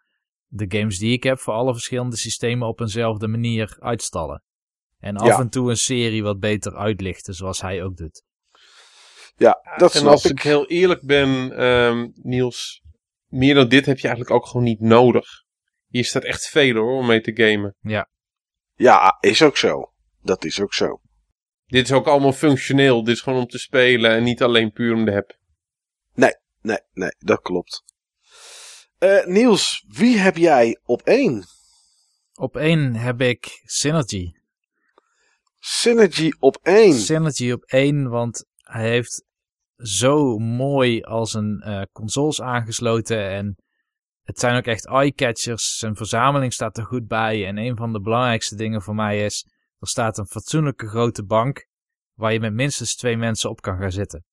de 0.48 0.66
games 0.78 0.98
die 1.00 1.12
ik 1.12 1.24
heb 1.24 1.40
voor 1.40 1.54
alle 1.54 1.74
verschillende 1.74 2.18
systemen 2.18 2.68
op 2.68 2.80
eenzelfde 2.80 3.28
manier 3.28 3.76
uitstallen. 3.80 4.44
En 5.00 5.18
af 5.18 5.28
Ja. 5.28 5.40
en 5.40 5.50
toe 5.50 5.70
een 5.70 5.78
serie 5.78 6.24
wat 6.24 6.40
beter 6.40 6.76
uitlichten, 6.76 7.34
zoals 7.34 7.62
hij 7.62 7.84
ook 7.84 7.96
doet. 7.98 8.24
Ja, 9.36 9.60
dat 9.78 9.94
en 9.94 10.00
snap 10.00 10.12
als 10.12 10.26
ik. 10.26 10.32
ik 10.32 10.42
heel 10.42 10.66
eerlijk 10.68 11.06
ben, 11.06 11.52
ehm, 11.58 12.08
Niels, 12.14 12.82
meer 13.28 13.56
dan 13.56 13.68
dit 13.68 13.86
heb 13.86 14.00
je 14.00 14.08
eigenlijk 14.08 14.36
ook 14.36 14.48
gewoon 14.48 14.66
niet 14.66 14.80
nodig. 14.80 15.26
Hier 15.88 16.06
staat 16.06 16.24
echt 16.24 16.48
veel 16.48 16.76
hoor, 16.76 16.98
om 16.98 17.06
mee 17.06 17.22
te 17.22 17.36
gamen. 17.36 17.76
Ja, 18.76 19.18
is 19.20 19.42
ook 19.42 19.58
zo. 19.58 19.94
Dat 20.22 20.46
is 20.46 20.62
ook 20.62 20.74
zo. 20.74 21.02
Dit 21.66 21.84
is 21.84 21.92
ook 21.92 22.08
allemaal 22.08 22.34
functioneel. 22.34 23.04
Dit 23.04 23.16
is 23.16 23.22
gewoon 23.22 23.40
om 23.40 23.48
te 23.48 23.60
spelen 23.60 24.12
en 24.12 24.24
niet 24.24 24.42
alleen 24.42 24.72
puur 24.72 24.94
om 24.94 25.06
de 25.06 25.12
heb. 25.12 25.38
Nee, 26.62 26.80
nee, 26.94 27.12
dat 27.18 27.42
klopt. 27.42 27.84
Eh, 28.98 29.26
Niels, 29.26 29.86
wie 29.88 30.18
heb 30.18 30.38
jij 30.38 30.80
op 30.84 31.02
één? 31.02 31.46
Op 32.34 32.56
één 32.56 32.96
heb 32.96 33.22
ik 33.22 33.62
Synergy. 33.64 34.32
Synergy 35.60 36.32
op 36.40 36.58
één. 36.62 36.94
Synergy 36.94 37.52
op 37.52 37.64
één, 37.64 38.10
want 38.10 38.46
hij 38.58 38.90
heeft 38.90 39.26
zo 39.78 40.38
mooi 40.38 41.02
als 41.02 41.34
een 41.34 41.62
eh, 41.62 41.82
consoles 41.92 42.42
aangesloten 42.42 43.30
en 43.30 43.56
het 44.24 44.40
zijn 44.40 44.56
ook 44.58 44.66
echt 44.66 44.88
eye-catchers. 44.88 45.78
Zijn 45.78 45.96
verzameling 45.96 46.54
staat 46.54 46.78
er 46.78 46.86
goed 46.86 47.08
bij 47.08 47.46
en 47.48 47.58
een 47.58 47.76
van 47.78 47.94
de 47.94 48.02
belangrijkste 48.02 48.56
dingen 48.56 48.82
voor 48.82 48.96
mij 48.96 49.26
is, 49.26 49.48
er 49.80 49.88
staat 49.88 50.18
een 50.18 50.28
fatsoenlijke 50.28 50.88
grote 50.88 51.26
bank 51.26 51.68
waar 52.14 52.34
je 52.34 52.40
met 52.40 52.54
minstens 52.54 52.96
twee 52.96 53.18
mensen 53.18 53.50
op 53.50 53.62
kan 53.62 53.78
gaan 53.78 53.92
zitten. 53.92 54.24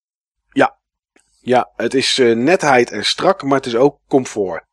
Ja, 1.41 1.73
het 1.77 1.94
is 1.94 2.19
eh, 2.19 2.37
netheid 2.37 2.91
en 2.91 3.05
strak, 3.05 3.43
maar 3.43 3.57
het 3.57 3.67
is 3.67 3.77
ook 3.77 4.01
comfort. 4.07 4.65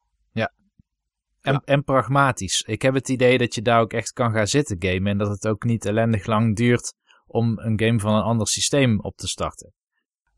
En, 1.42 1.54
Ja. 1.54 1.62
en 1.66 1.84
pragmatisch. 1.84 2.62
Ik 2.62 2.82
heb 2.82 2.94
het 2.94 3.10
idee 3.10 3.38
dat 3.38 3.56
je 3.56 3.62
daar 3.62 3.80
ook 3.80 3.94
echt 3.94 4.12
kan 4.12 4.34
gaan 4.34 4.48
zitten 4.48 4.76
gamen 4.80 5.12
en 5.12 5.18
dat 5.18 5.30
het 5.30 5.48
ook 5.48 5.64
niet 5.64 5.86
ellendig 5.86 6.26
lang 6.26 6.56
duurt 6.56 6.94
om 7.28 7.60
een 7.60 7.80
game 7.80 8.00
van 8.00 8.14
een 8.16 8.22
ander 8.22 8.48
systeem 8.48 9.00
op 9.00 9.16
te 9.16 9.28
starten. 9.28 9.74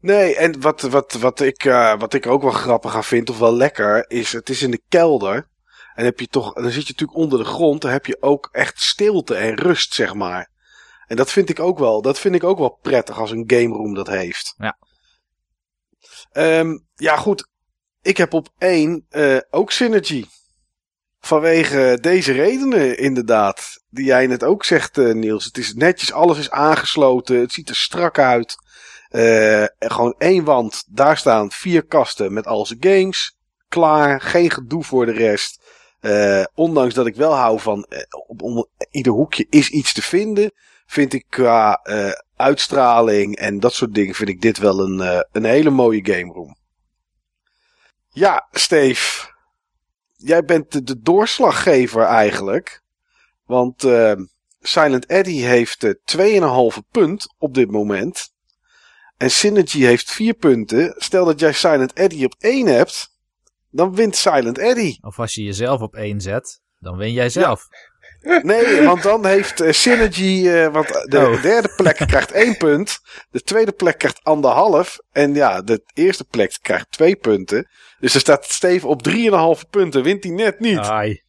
Nee, 0.03 0.35
en 0.35 0.61
wat, 0.61 0.81
wat, 0.81 1.13
wat, 1.13 1.39
ik, 1.39 1.65
eh, 1.65 1.99
wat 1.99 2.13
ik 2.13 2.27
ook 2.27 2.41
wel 2.41 2.51
grappig 2.51 2.95
aan 2.95 3.03
vind, 3.03 3.29
of 3.29 3.39
wel 3.39 3.53
lekker, 3.53 4.09
is 4.09 4.31
het 4.31 4.49
is 4.49 4.61
in 4.61 4.71
de 4.71 4.81
kelder. 4.89 5.47
En 5.93 6.05
heb 6.05 6.19
je 6.19 6.27
toch, 6.27 6.53
dan 6.53 6.71
zit 6.71 6.87
je 6.87 6.91
natuurlijk 6.91 7.17
onder 7.17 7.39
de 7.39 7.45
grond, 7.45 7.81
dan 7.81 7.91
heb 7.91 8.05
je 8.05 8.17
ook 8.19 8.49
echt 8.51 8.81
stilte 8.81 9.35
en 9.35 9.55
rust, 9.55 9.93
zeg 9.93 10.13
maar. 10.13 10.49
En 11.07 11.15
dat 11.15 11.31
vind 11.31 11.49
ik 11.49 11.59
ook 11.59 11.79
wel, 11.79 12.01
dat 12.01 12.19
vind 12.19 12.35
ik 12.35 12.43
ook 12.43 12.57
wel 12.57 12.77
prettig 12.81 13.19
als 13.19 13.31
een 13.31 13.43
game 13.47 13.75
room 13.75 13.93
dat 13.93 14.07
heeft. 14.07 14.53
Ja. 14.57 14.77
Ehm, 16.31 16.77
ja, 16.95 17.17
goed. 17.17 17.47
Ik 18.01 18.17
heb 18.17 18.33
op 18.33 18.49
één 18.57 19.05
eh, 19.09 19.37
ook 19.49 19.71
Synergy. 19.71 20.25
Vanwege 21.19 21.97
deze 22.01 22.31
redenen, 22.31 22.97
inderdaad. 22.97 23.83
Die 23.89 24.05
jij 24.05 24.27
net 24.27 24.43
ook 24.43 24.65
zegt, 24.65 24.97
eh, 24.97 25.13
Niels. 25.13 25.45
Het 25.45 25.57
is 25.57 25.73
netjes, 25.73 26.13
alles 26.13 26.37
is 26.37 26.51
aangesloten. 26.51 27.39
Het 27.39 27.51
ziet 27.51 27.69
er 27.69 27.75
strak 27.75 28.19
uit. 28.19 28.55
Eh, 29.13 29.65
gewoon 29.79 30.15
één 30.17 30.43
wand. 30.43 30.83
Daar 30.89 31.17
staan 31.17 31.51
vier 31.51 31.85
kasten 31.85 32.33
met 32.33 32.47
al 32.47 32.65
zijn 32.65 32.83
games. 32.83 33.37
Klaar. 33.67 34.21
Geen 34.21 34.49
gedoe 34.51 34.83
voor 34.83 35.05
de 35.05 35.11
rest. 35.11 35.63
Eh, 35.99 36.43
ondanks 36.53 36.93
dat 36.93 37.05
ik 37.05 37.15
wel 37.15 37.33
hou 37.33 37.59
van. 37.59 37.83
eh, 37.83 37.99
op, 38.27 38.69
ieder 38.91 39.11
hoekje 39.11 39.47
is 39.49 39.69
iets 39.69 39.93
te 39.93 40.01
vinden. 40.01 40.51
Vind 40.85 41.13
ik 41.13 41.25
qua 41.29 41.81
uitstraling 42.35 43.35
en 43.35 43.59
dat 43.59 43.73
soort 43.73 43.93
dingen. 43.93 44.15
Vind 44.15 44.29
ik 44.29 44.41
dit 44.41 44.57
wel 44.57 44.79
een, 44.79 45.25
een 45.31 45.45
hele 45.45 45.69
mooie 45.69 46.05
game 46.05 46.33
room. 46.33 46.57
Ja, 48.09 48.47
Steve. 48.51 49.31
Jij 50.15 50.43
bent 50.43 50.71
de, 50.71 50.83
de 50.83 50.99
doorslaggever 50.99 52.01
eigenlijk. 52.01 52.81
Want 53.45 53.87
Silent 54.61 55.05
Eddie 55.05 55.45
heeft 55.45 55.83
eh 55.83 56.71
2,5 56.73 56.77
punt 56.91 57.35
op 57.37 57.53
dit 57.53 57.71
moment. 57.71 58.32
En 59.17 59.31
Synergy 59.31 59.79
heeft 59.81 60.11
4 60.11 60.33
punten. 60.33 60.93
Stel 60.97 61.25
dat 61.25 61.39
jij 61.39 61.53
Silent 61.53 61.93
Eddie 61.93 62.25
op 62.25 62.35
1 62.39 62.67
hebt. 62.67 63.11
Dan 63.69 63.95
wint 63.95 64.15
Silent 64.15 64.57
Eddie. 64.57 64.97
Of 65.01 65.19
als 65.19 65.33
je 65.35 65.43
jezelf 65.43 65.81
op 65.81 65.95
één 65.95 66.21
zet, 66.21 66.61
dan 66.79 66.97
win 66.97 67.11
jij 67.13 67.29
zelf. 67.29 67.67
Nee, 68.41 68.81
want 68.81 69.03
dan 69.03 69.25
heeft 69.25 69.59
eh, 69.61 69.71
Synergy. 69.71 70.47
eh, 70.47 70.67
want 70.73 70.87
de 70.87 71.17
Oh. 71.19 71.41
derde 71.41 71.73
plek 71.75 71.95
krijgt 72.07 72.31
1 72.31 72.57
punt. 72.57 72.99
De 73.31 73.41
tweede 73.41 73.71
plek 73.71 73.97
krijgt 73.97 74.23
anderhalf. 74.23 74.97
En 75.11 75.33
ja, 75.33 75.61
de 75.61 75.83
eerste 75.93 76.23
plek 76.25 76.57
krijgt 76.61 76.91
2 76.91 77.15
punten. 77.15 77.67
Dus 77.99 78.13
er 78.13 78.19
staat 78.19 78.45
Steven 78.45 78.89
op 78.89 79.03
3,5 79.03 79.69
punten. 79.69 80.03
Wint 80.03 80.23
hij 80.23 80.33
net 80.33 80.59
niet. 80.59 80.77
Ai, 80.77 81.21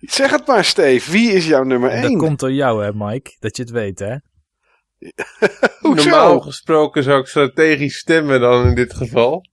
Zeg 0.00 0.30
het 0.30 0.46
maar, 0.46 0.64
Steve. 0.64 1.10
Wie 1.10 1.32
is 1.32 1.46
jouw 1.46 1.62
nummer 1.62 1.90
en 1.90 2.02
dat 2.02 2.10
1? 2.10 2.18
komt 2.18 2.40
door 2.40 2.52
jou 2.52 2.84
hè 2.84 2.90
Mike, 2.94 3.36
dat 3.40 3.56
je 3.56 3.62
het 3.62 3.72
weet 3.72 3.98
hè. 3.98 4.16
Normaal 5.80 6.40
gesproken 6.40 7.02
zou 7.02 7.20
ik 7.20 7.26
strategisch 7.26 7.98
stemmen 7.98 8.40
dan 8.40 8.66
in 8.66 8.74
dit 8.74 8.94
geval. 8.94 9.44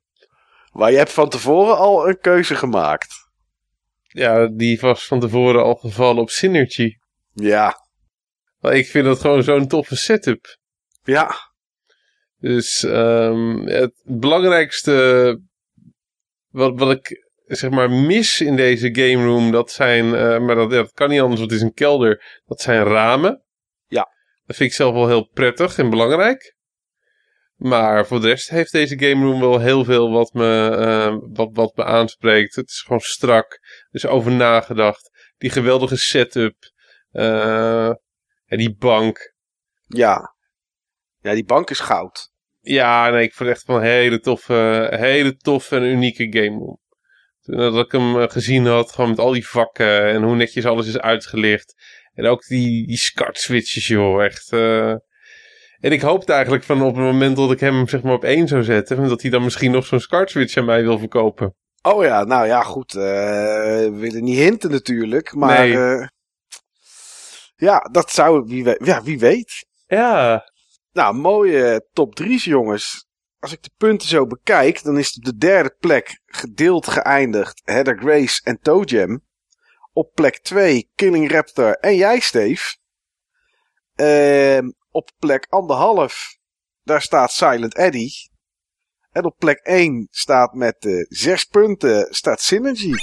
Maar 0.72 0.92
je 0.92 0.98
hebt 0.98 1.12
van 1.12 1.30
tevoren 1.30 1.78
al 1.78 2.08
een 2.08 2.20
keuze 2.20 2.56
gemaakt. 2.56 3.14
Ja, 4.08 4.48
die 4.48 4.80
was 4.80 5.06
van 5.08 5.20
tevoren 5.20 5.64
al 5.64 5.76
gevallen 5.76 6.22
op 6.22 6.30
Synergy. 6.30 6.98
Ja, 7.34 7.76
Maar 8.60 8.74
ik 8.74 8.88
vind 8.88 9.06
dat 9.06 9.20
gewoon 9.20 9.44
zo'n 9.44 9.68
toffe 9.68 9.96
setup. 9.96 10.58
ja, 11.04 11.36
Dus 12.38 12.84
ehm, 12.84 13.66
het 13.66 13.94
belangrijkste 14.04 15.40
wat, 16.50 16.80
wat 16.80 16.92
ik 16.92 17.30
zeg 17.46 17.70
maar 17.70 17.92
mis 17.92 18.42
in 18.42 18.56
deze 18.56 18.96
game 18.96 19.26
room, 19.26 19.52
dat 19.52 19.72
zijn, 19.72 20.16
eh, 20.16 20.40
maar 20.40 20.56
dat, 20.56 20.72
ja, 20.72 20.78
dat 20.78 20.92
kan 20.92 21.10
niet 21.10 21.20
anders, 21.22 21.40
want 21.40 21.52
het 21.52 21.60
is 21.60 21.66
een 21.66 21.74
kelder, 21.74 22.42
dat 22.46 22.62
zijn 22.62 22.84
ramen. 22.84 23.44
Dat 24.46 24.56
vind 24.56 24.70
ik 24.70 24.76
zelf 24.76 24.94
wel 24.94 25.08
heel 25.08 25.28
prettig 25.28 25.78
en 25.78 25.90
belangrijk. 25.90 26.56
Maar 27.56 28.08
voor 28.08 28.22
de 28.22 28.28
rest 28.28 28.50
heeft 28.50 28.72
deze 28.72 29.00
game 29.00 29.26
room 29.26 29.40
wel 29.40 29.60
heel 29.60 29.84
veel 29.84 30.12
wat 30.12 30.34
me, 30.34 30.70
eh, 30.70 31.18
wat, 31.34 31.50
wat 31.54 31.76
me 31.76 31.84
aanspreekt. 31.84 32.56
Het 32.56 32.70
is 32.70 32.82
gewoon 32.82 33.00
strak, 33.00 33.52
er 33.54 33.88
is 33.92 34.06
over 34.06 34.32
nagedacht. 34.32 35.12
Die 35.38 35.50
geweldige 35.50 35.98
setup, 35.98 36.56
eh, 37.12 37.88
en 38.46 38.58
die 38.58 38.76
bank. 38.76 39.34
ja. 39.88 40.32
Ja, 41.20 41.34
die 41.34 41.46
bank 41.46 41.70
is 41.70 41.80
goud. 41.80 42.32
Ja, 42.60 43.10
nee, 43.10 43.24
ik 43.24 43.34
vond 43.34 43.50
het 43.50 43.58
echt 43.58 43.68
wel 43.68 43.76
een 43.76 43.84
hele 43.84 44.20
toffe, 44.20 44.88
hele 44.92 45.36
toffe 45.36 45.76
en 45.76 45.84
unieke 45.84 46.28
game. 46.30 46.58
room. 46.58 46.80
Toen 47.42 47.58
dat 47.58 47.86
ik 47.86 47.92
hem 47.92 48.22
eh, 48.22 48.30
gezien 48.30 48.66
had, 48.66 48.92
gewoon 48.92 49.10
met 49.10 49.20
al 49.20 49.32
die 49.32 49.48
vakken 49.48 50.04
en 50.04 50.24
hoe 50.24 50.36
netjes 50.36 50.66
alles 50.66 50.88
is 50.88 50.98
uitgelicht. 50.98 51.74
En 52.14 52.26
ook 52.26 52.44
die, 52.48 52.88
die 52.88 52.98
SCART 52.98 53.38
switches, 53.38 53.88
joh, 53.88 54.24
echt. 54.24 54.52
eh. 54.52 54.90
En 55.80 55.92
ik 55.92 56.02
hoopte 56.02 56.34
eigenlijk 56.34 56.64
van 56.64 56.82
op 56.82 56.96
het 56.96 57.04
moment 57.04 57.36
dat 57.36 57.52
ik 57.52 57.60
hem 57.60 57.88
zeg 57.88 58.02
maar 58.02 58.14
op 58.14 58.24
één 58.24 58.48
zou 58.48 58.64
zetten, 58.64 59.08
dat 59.08 59.22
hij 59.22 59.32
dan 59.32 59.44
misschien 59.44 59.72
nog 59.72 59.86
zo'n 59.86 60.00
SCART 60.00 60.30
switch 60.30 60.58
aan 60.58 60.66
mij 60.66 60.82
wil 60.84 61.00
verkopen. 61.00 61.56
Oh 61.82 62.04
ja, 62.04 62.24
nou 62.24 62.46
ja, 62.48 62.62
goed. 62.62 62.96
eh, 62.96 63.02
we 63.02 63.96
willen 64.00 64.24
niet 64.24 64.38
hinten 64.38 64.72
natuurlijk. 64.72 65.34
Maar 65.34 65.60
Nee. 65.68 65.78
eh, 65.78 66.08
ja, 67.56 67.78
dat 67.92 68.12
zou 68.12 68.44
wie, 68.48 68.64
we- 68.64 68.82
ja, 68.84 69.04
wie 69.04 69.20
weet. 69.20 69.66
Ja, 69.88 70.52
Nou, 70.92 71.16
mooie 71.16 71.88
top 71.94 72.16
3's, 72.22 72.44
jongens. 72.44 73.08
als 73.40 73.52
ik 73.52 73.64
de 73.64 73.70
punten 73.78 74.08
zo 74.08 74.26
bekijk, 74.28 74.84
dan 74.84 74.98
is 74.98 75.08
het 75.08 75.18
op 75.18 75.24
de 75.24 75.36
derde 75.38 75.76
plek 75.80 76.20
gedeeld 76.26 76.88
geëindigd 76.88 77.62
Heather 77.64 77.98
Grace 78.00 78.42
en 78.44 78.60
Toe 78.62 78.86
Jam. 78.86 79.22
Op 79.94 80.14
plek 80.14 80.38
2 80.38 80.92
Killing 80.96 81.32
Raptor 81.32 81.76
en 81.76 81.96
jij, 81.96 82.20
Steve. 82.20 82.78
Ehm, 83.96 84.70
op 84.92 85.12
plek 85.20 85.46
anderhalf, 85.50 86.38
daar 86.84 87.02
staat 87.02 87.32
Silent 87.32 87.76
Eddie. 87.76 88.32
En 89.12 89.26
op 89.26 89.38
plek 89.38 89.60
1 89.60 90.08
staat 90.12 90.54
met 90.54 90.86
uh, 90.86 91.06
6 91.10 91.44
punten 91.44 92.08
staat 92.10 92.42
Synergy. 92.42 92.94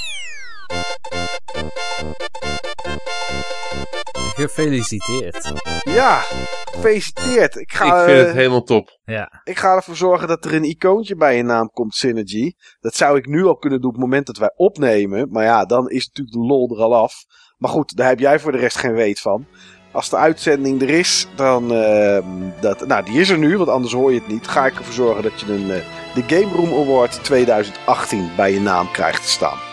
Gefeliciteerd. 4.35 5.53
Ja, 5.85 6.25
gefeliciteerd. 6.73 7.57
Ik, 7.57 7.73
ga, 7.73 7.85
ik 7.85 8.05
vind 8.05 8.19
het 8.19 8.29
eh, 8.29 8.35
helemaal 8.35 8.63
top. 8.63 8.99
Ja. 9.05 9.41
Ik 9.45 9.59
ga 9.59 9.75
ervoor 9.75 9.97
zorgen 9.97 10.29
dat 10.29 10.45
er 10.45 10.55
een 10.55 10.65
icoontje 10.65 11.17
bij 11.17 11.37
je 11.37 11.43
naam 11.43 11.71
komt, 11.71 11.95
Synergy. 11.95 12.53
Dat 12.81 12.95
zou 12.95 13.19
ik 13.19 13.27
nu 13.27 13.45
al 13.45 13.57
kunnen 13.57 13.81
doen 13.81 13.89
op 13.89 13.97
het 13.97 14.05
moment 14.05 14.27
dat 14.27 14.37
wij 14.37 14.53
opnemen. 14.57 15.29
Maar 15.31 15.45
ja, 15.45 15.65
dan 15.65 15.89
is 15.89 16.07
natuurlijk 16.07 16.37
de 16.37 16.47
lol 16.47 16.71
er 16.71 16.83
al 16.83 16.95
af. 16.95 17.25
Maar 17.59 17.71
goed, 17.71 17.97
daar 17.97 18.09
heb 18.09 18.19
jij 18.19 18.41
voor 18.41 18.53
de 18.53 18.59
rest 18.59 18.77
geen 18.77 18.95
weet 18.95 19.21
van. 19.21 19.47
Als 19.93 20.11
de 20.11 20.17
uitzending 20.17 20.83
er 20.83 20.91
is, 20.91 21.27
dan. 21.37 21.73
Uh, 21.73 22.19
dat, 22.61 22.87
nou, 22.87 23.05
die 23.05 23.21
is 23.21 23.29
er 23.29 23.39
nu, 23.39 23.57
want 23.57 23.69
anders 23.69 23.93
hoor 23.93 24.13
je 24.13 24.19
het 24.19 24.29
niet. 24.29 24.49
Ga 24.49 24.67
ik 24.67 24.77
ervoor 24.77 24.95
zorgen 24.95 25.23
dat 25.23 25.41
je 25.41 25.53
een, 25.53 25.67
uh, 25.67 25.77
de 26.15 26.23
Game 26.27 26.55
Room 26.55 26.73
Award 26.73 27.25
2018 27.25 28.31
bij 28.37 28.53
je 28.53 28.61
naam 28.61 28.91
krijgt 28.91 29.23
te 29.23 29.29
staan. 29.29 29.70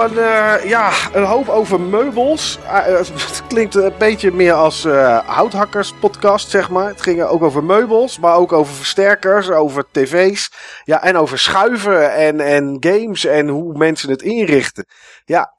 Een, 0.00 0.12
uh, 0.12 0.64
ja, 0.64 0.92
een 1.12 1.24
hoop 1.24 1.48
over 1.48 1.80
meubels. 1.80 2.58
Uh, 2.62 2.84
het 2.84 3.42
klinkt 3.48 3.74
een 3.74 3.92
beetje 3.98 4.32
meer 4.32 4.52
als 4.52 4.84
uh, 4.84 5.18
houthakkers 5.26 5.92
podcast, 5.92 6.50
zeg 6.50 6.70
maar. 6.70 6.86
Het 6.86 7.02
ging 7.02 7.22
ook 7.22 7.42
over 7.42 7.64
meubels, 7.64 8.18
maar 8.18 8.34
ook 8.34 8.52
over 8.52 8.74
versterkers, 8.74 9.50
over 9.50 9.84
tv's. 9.90 10.52
Ja, 10.84 11.02
en 11.02 11.16
over 11.16 11.38
schuiven 11.38 12.14
en, 12.14 12.40
en 12.40 12.76
games 12.80 13.24
en 13.24 13.48
hoe 13.48 13.78
mensen 13.78 14.10
het 14.10 14.22
inrichten. 14.22 14.86
Ja, 15.24 15.54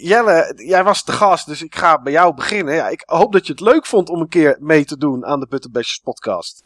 Jelle, 0.00 0.52
jij 0.56 0.84
was 0.84 1.04
de 1.04 1.12
gast, 1.12 1.46
dus 1.46 1.62
ik 1.62 1.74
ga 1.74 2.02
bij 2.02 2.12
jou 2.12 2.34
beginnen. 2.34 2.74
Ja, 2.74 2.88
ik 2.88 3.02
hoop 3.06 3.32
dat 3.32 3.46
je 3.46 3.52
het 3.52 3.60
leuk 3.60 3.86
vond 3.86 4.08
om 4.08 4.20
een 4.20 4.28
keer 4.28 4.56
mee 4.60 4.84
te 4.84 4.96
doen 4.96 5.26
aan 5.26 5.40
de 5.40 5.46
Butterbashers 5.48 6.00
podcast. 6.04 6.65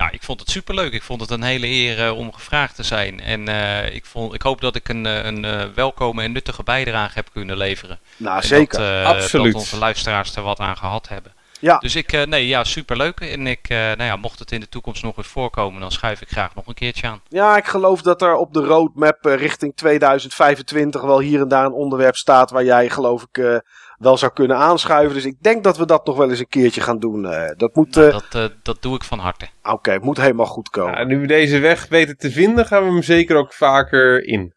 Ja, 0.00 0.10
ik 0.10 0.22
vond 0.22 0.40
het 0.40 0.50
superleuk. 0.50 0.92
Ik 0.92 1.02
vond 1.02 1.20
het 1.20 1.30
een 1.30 1.42
hele 1.42 1.66
eer 1.66 2.06
uh, 2.06 2.18
om 2.18 2.32
gevraagd 2.32 2.74
te 2.74 2.82
zijn. 2.82 3.20
En 3.20 3.48
uh, 3.48 3.94
ik, 3.94 4.04
vond, 4.04 4.34
ik 4.34 4.42
hoop 4.42 4.60
dat 4.60 4.74
ik 4.74 4.88
een, 4.88 5.04
een 5.04 5.44
uh, 5.44 5.62
welkome 5.74 6.22
en 6.22 6.32
nuttige 6.32 6.62
bijdrage 6.62 7.14
heb 7.14 7.28
kunnen 7.32 7.56
leveren. 7.56 7.98
Nou, 8.16 8.42
zeker. 8.42 8.78
Dat, 8.78 9.14
Absoluut. 9.14 9.52
dat 9.52 9.62
onze 9.62 9.78
luisteraars 9.78 10.36
er 10.36 10.42
wat 10.42 10.58
aan 10.58 10.76
gehad 10.76 11.08
hebben. 11.08 11.32
Ja. 11.60 11.78
Dus 11.78 11.96
ik, 11.96 12.26
nee, 12.26 12.46
ja, 12.46 12.64
superleuk. 12.64 13.20
En 13.20 13.46
ik, 13.46 13.68
nou 13.68 14.02
ja, 14.02 14.16
mocht 14.16 14.38
het 14.38 14.52
in 14.52 14.60
de 14.60 14.68
toekomst 14.68 15.02
nog 15.02 15.16
eens 15.16 15.26
voorkomen, 15.26 15.80
dan 15.80 15.90
schuif 15.90 16.20
ik 16.20 16.30
graag 16.30 16.54
nog 16.54 16.66
een 16.66 16.74
keertje 16.74 17.06
aan. 17.06 17.20
Ja, 17.28 17.56
ik 17.56 17.66
geloof 17.66 18.02
dat 18.02 18.22
er 18.22 18.34
op 18.34 18.52
de 18.52 18.64
roadmap 18.64 19.24
richting 19.24 19.76
2025 19.76 21.02
wel 21.02 21.20
hier 21.20 21.40
en 21.40 21.48
daar 21.48 21.64
een 21.64 21.72
onderwerp 21.72 22.16
staat 22.16 22.50
waar 22.50 22.64
jij, 22.64 22.90
geloof 22.90 23.26
ik, 23.30 23.62
wel 24.00 24.16
zou 24.16 24.32
kunnen 24.32 24.56
aanschuiven. 24.56 25.14
Dus 25.14 25.24
ik 25.24 25.42
denk 25.42 25.64
dat 25.64 25.76
we 25.76 25.86
dat 25.86 26.06
nog 26.06 26.16
wel 26.16 26.30
eens 26.30 26.38
een 26.38 26.48
keertje 26.48 26.80
gaan 26.80 26.98
doen. 26.98 27.24
Uh, 27.24 27.50
dat 27.56 27.74
moet. 27.74 27.94
Nou, 27.94 28.10
dat, 28.10 28.34
uh, 28.36 28.56
dat 28.62 28.82
doe 28.82 28.94
ik 28.94 29.04
van 29.04 29.18
harte. 29.18 29.48
Oké, 29.62 29.70
okay, 29.70 29.94
het 29.94 30.02
moet 30.02 30.16
helemaal 30.16 30.46
goed 30.46 30.68
komen. 30.68 30.98
Ja, 30.98 31.04
nu 31.04 31.18
we 31.18 31.26
deze 31.26 31.58
weg 31.58 31.88
weten 31.88 32.16
te 32.16 32.30
vinden, 32.30 32.66
gaan 32.66 32.84
we 32.84 32.90
hem 32.90 33.02
zeker 33.02 33.36
ook 33.36 33.52
vaker 33.52 34.24
in. 34.24 34.54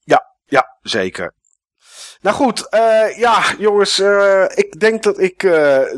Ja, 0.00 0.34
ja, 0.44 0.78
zeker. 0.80 1.34
Nou 2.20 2.36
goed, 2.36 2.66
uh, 2.74 3.18
ja, 3.18 3.42
jongens, 3.58 3.98
ik 4.54 4.80
denk 4.80 5.02
dat 5.02 5.18
ik, 5.18 5.44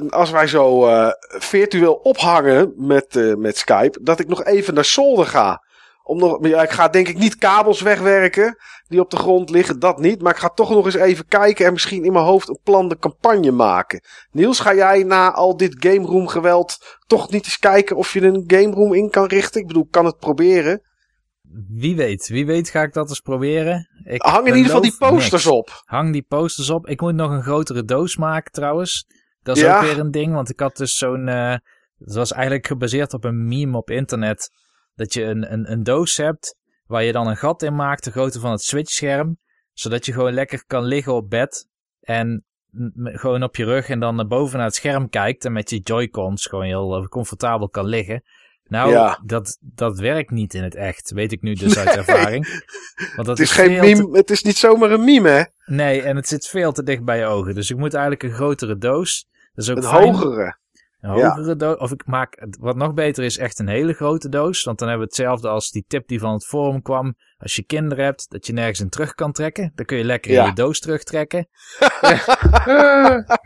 als 0.08 0.30
wij 0.30 0.46
zo 0.46 0.88
virtueel 1.20 1.94
ophangen 1.94 2.72
met, 2.76 3.36
met 3.38 3.56
Skype, 3.56 3.98
dat 4.02 4.20
ik 4.20 4.28
nog 4.28 4.44
even 4.44 4.74
naar 4.74 4.84
Zolder 4.84 5.26
ga. 5.26 5.62
Om 6.02 6.18
nog, 6.18 6.46
ja, 6.46 6.62
ik 6.62 6.70
ga 6.70 6.88
denk 6.88 7.08
ik 7.08 7.18
niet 7.18 7.36
kabels 7.36 7.80
wegwerken 7.80 8.56
die 8.88 9.00
op 9.00 9.10
de 9.10 9.16
grond 9.16 9.50
liggen, 9.50 9.78
dat 9.78 9.98
niet. 9.98 10.22
Maar 10.22 10.32
ik 10.32 10.38
ga 10.38 10.48
toch 10.48 10.70
nog 10.70 10.84
eens 10.84 10.94
even 10.94 11.26
kijken 11.26 11.66
en 11.66 11.72
misschien 11.72 12.04
in 12.04 12.12
mijn 12.12 12.24
hoofd 12.24 12.48
een 12.48 12.58
plande 12.62 12.98
campagne 12.98 13.50
maken. 13.50 14.00
Niels, 14.30 14.60
ga 14.60 14.74
jij 14.74 15.02
na 15.02 15.32
al 15.32 15.56
dit 15.56 15.76
game 15.78 16.06
room 16.06 16.26
geweld 16.28 16.98
toch 17.06 17.30
niet 17.30 17.44
eens 17.44 17.58
kijken 17.58 17.96
of 17.96 18.12
je 18.12 18.22
een 18.22 18.44
game 18.46 18.70
room 18.74 18.94
in 18.94 19.10
kan 19.10 19.26
richten? 19.26 19.60
Ik 19.60 19.66
bedoel, 19.66 19.86
kan 19.90 20.04
het 20.04 20.18
proberen. 20.18 20.82
Wie 21.68 21.96
weet, 21.96 22.28
wie 22.28 22.46
weet 22.46 22.68
ga 22.70 22.82
ik 22.82 22.92
dat 22.92 23.08
eens 23.08 23.20
proberen. 23.20 23.88
Ik 24.04 24.22
Hang 24.22 24.46
in 24.46 24.46
ieder 24.54 24.64
geval 24.64 24.80
die 24.80 24.96
posters 24.98 25.44
niks. 25.44 25.56
op. 25.56 25.82
Hang 25.84 26.12
die 26.12 26.24
posters 26.28 26.70
op. 26.70 26.86
Ik 26.88 27.00
moet 27.00 27.14
nog 27.14 27.30
een 27.30 27.42
grotere 27.42 27.84
doos 27.84 28.16
maken 28.16 28.52
trouwens. 28.52 29.06
Dat 29.42 29.56
is 29.56 29.62
Ja. 29.62 29.76
ook 29.76 29.82
weer 29.82 29.98
een 29.98 30.10
ding, 30.10 30.32
want 30.34 30.50
ik 30.50 30.60
had 30.60 30.76
dus 30.76 30.96
zo'n... 30.96 31.28
eh 31.28 31.56
dat 31.98 32.14
was 32.14 32.32
eigenlijk 32.32 32.66
gebaseerd 32.66 33.12
op 33.14 33.24
een 33.24 33.46
meme 33.48 33.76
op 33.76 33.90
internet. 33.90 34.50
Dat 34.94 35.12
je 35.14 35.22
een, 35.24 35.52
een, 35.52 35.72
een 35.72 35.82
doos 35.82 36.16
hebt 36.16 36.56
waar 36.86 37.02
je 37.02 37.12
dan 37.12 37.26
een 37.26 37.36
gat 37.36 37.62
in 37.62 37.74
maakt, 37.74 38.04
de 38.04 38.10
grootte 38.10 38.40
van 38.40 38.50
het 38.50 38.62
switchscherm. 38.62 39.38
Zodat 39.72 40.06
je 40.06 40.12
gewoon 40.12 40.32
lekker 40.32 40.64
kan 40.66 40.84
liggen 40.84 41.14
op 41.14 41.30
bed 41.30 41.68
en 42.00 42.44
gewoon 43.04 43.42
op 43.42 43.56
je 43.56 43.64
rug 43.64 43.88
en 43.88 44.00
dan 44.00 44.16
naar 44.16 44.26
boven 44.26 44.56
naar 44.56 44.66
het 44.66 44.74
scherm 44.74 45.08
kijkt. 45.08 45.44
En 45.44 45.52
met 45.52 45.70
je 45.70 45.78
joycons 45.78 46.46
gewoon 46.46 46.64
heel 46.64 46.96
eh, 46.96 47.04
comfortabel 47.06 47.68
kan 47.68 47.86
liggen. 47.86 48.22
Nou, 48.64 48.90
Ja. 48.90 49.20
dat, 49.24 49.58
dat 49.60 49.98
werkt 49.98 50.30
niet 50.30 50.54
in 50.54 50.62
het 50.62 50.74
echt, 50.74 51.10
weet 51.10 51.32
ik 51.32 51.42
nu 51.42 51.54
dus 51.54 51.78
uit 51.86 51.96
ervaring. 51.96 52.62
Want 53.16 53.26
dat 53.28 53.38
Het 53.38 53.46
is 53.46 53.50
geen 53.52 53.74
te- 53.74 53.80
meme, 53.80 54.16
het 54.16 54.30
is 54.30 54.42
niet 54.42 54.56
zomaar 54.56 54.90
een 54.90 55.04
meme, 55.04 55.28
hè? 55.28 55.42
Nee, 55.74 56.02
en 56.02 56.16
het 56.16 56.28
zit 56.28 56.46
veel 56.46 56.72
te 56.72 56.82
dicht 56.82 57.04
bij 57.04 57.18
je 57.18 57.24
ogen. 57.24 57.54
Dus 57.54 57.70
ik 57.70 57.76
moet 57.76 57.92
eigenlijk 57.94 58.22
een 58.22 58.32
grotere 58.32 58.76
doos. 58.78 59.28
Dat 59.54 59.64
is 59.64 59.70
ook 59.70 59.76
Een 59.76 59.82
fijn. 59.82 60.14
hogere. 60.14 60.58
Een 61.00 61.16
Ja. 61.16 61.28
hogere 61.34 61.56
doos. 61.56 61.76
Of 61.76 61.90
ik 61.92 62.06
maak, 62.06 62.46
wat 62.58 62.76
nog 62.76 62.94
beter 62.94 63.24
is, 63.24 63.38
echt 63.38 63.58
een 63.58 63.68
hele 63.68 63.92
grote 63.92 64.28
doos. 64.28 64.62
Want 64.64 64.78
dan 64.78 64.88
hebben 64.88 65.06
we 65.06 65.12
hetzelfde 65.14 65.48
als 65.48 65.70
die 65.70 65.84
tip 65.88 66.08
die 66.08 66.18
van 66.18 66.32
het 66.32 66.46
forum 66.46 66.82
kwam. 66.82 67.14
Als 67.38 67.56
je 67.56 67.64
kinderen 67.64 68.04
hebt, 68.04 68.30
dat 68.30 68.46
je 68.46 68.52
nergens 68.52 68.80
in 68.80 68.88
terug 68.88 69.14
kan 69.14 69.32
trekken. 69.32 69.72
Dan 69.74 69.86
kun 69.86 69.96
je 69.96 70.04
lekker 70.04 70.32
Ja. 70.32 70.40
in 70.42 70.46
je 70.48 70.54
doos 70.54 70.80
terugtrekken. 70.80 71.48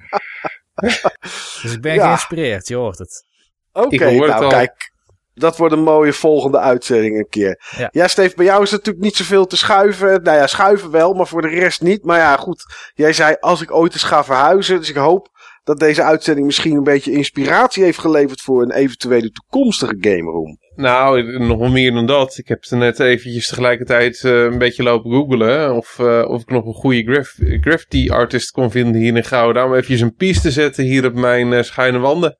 Dus 1.62 1.72
ik 1.74 1.80
ben 1.80 1.94
Ja. 1.94 2.04
geïnspireerd, 2.06 2.68
je 2.68 2.74
hoort 2.74 2.98
het. 2.98 3.26
Oké, 3.72 4.10
nou 4.10 4.30
al. 4.42 4.48
kijk. 4.48 4.92
Dat 5.34 5.56
wordt 5.56 5.74
een 5.74 5.82
mooie 5.82 6.12
volgende 6.12 6.58
uitzending 6.58 7.16
een 7.18 7.28
keer. 7.28 7.62
Ja. 7.76 7.88
Ja, 7.92 8.08
Steve, 8.08 8.36
bij 8.36 8.44
jou 8.44 8.62
is 8.62 8.70
natuurlijk 8.70 9.04
niet 9.04 9.16
zoveel 9.16 9.46
te 9.46 9.56
schuiven. 9.56 10.22
Nou 10.22 10.36
ja, 10.38 10.46
schuiven 10.46 10.90
wel, 10.90 11.12
maar 11.14 11.26
voor 11.26 11.42
de 11.42 11.48
rest 11.48 11.82
niet. 11.82 12.04
Maar 12.04 12.18
ja, 12.18 12.36
goed. 12.36 12.64
Jij 12.94 13.12
zei 13.12 13.36
als 13.40 13.62
ik 13.62 13.70
ooit 13.72 13.92
eens 13.92 14.02
ga 14.02 14.24
verhuizen. 14.24 14.78
Dus 14.78 14.88
ik 14.88 14.96
hoop 14.96 15.28
dat 15.64 15.78
deze 15.78 16.02
uitzending 16.02 16.46
misschien 16.46 16.76
een 16.76 16.84
beetje 16.84 17.12
inspiratie 17.12 17.84
heeft 17.84 17.98
geleverd 17.98 18.40
voor 18.40 18.62
een 18.62 18.72
eventuele 18.72 19.30
toekomstige 19.30 19.96
game 20.00 20.30
room. 20.30 20.58
Nou, 20.76 21.38
nog 21.38 21.58
wel 21.58 21.70
meer 21.70 21.92
dan 21.92 22.06
dat. 22.06 22.38
Ik 22.38 22.48
heb 22.48 22.64
er 22.64 22.76
net 22.76 23.00
eventjes 23.00 23.48
tegelijkertijd 23.48 24.24
eh, 24.24 24.42
een 24.42 24.58
beetje 24.58 24.82
lopen 24.82 25.10
googlen. 25.10 25.74
Of, 25.74 25.98
eh, 25.98 26.24
of 26.28 26.40
ik 26.40 26.50
nog 26.50 26.66
een 26.66 26.72
goede 26.72 27.02
graf 27.02 27.34
graffiti 27.60 28.10
artist 28.10 28.50
kon 28.50 28.70
vinden 28.70 29.00
hier 29.00 29.16
in 29.16 29.24
Gouda. 29.24 29.64
Om 29.64 29.72
eventjes 29.72 30.00
een 30.00 30.14
piece 30.14 30.40
te 30.40 30.50
zetten 30.50 30.84
hier 30.84 31.06
op 31.06 31.14
mijn 31.14 31.52
eh, 31.52 31.62
schuine 31.62 31.98
wanden. 31.98 32.38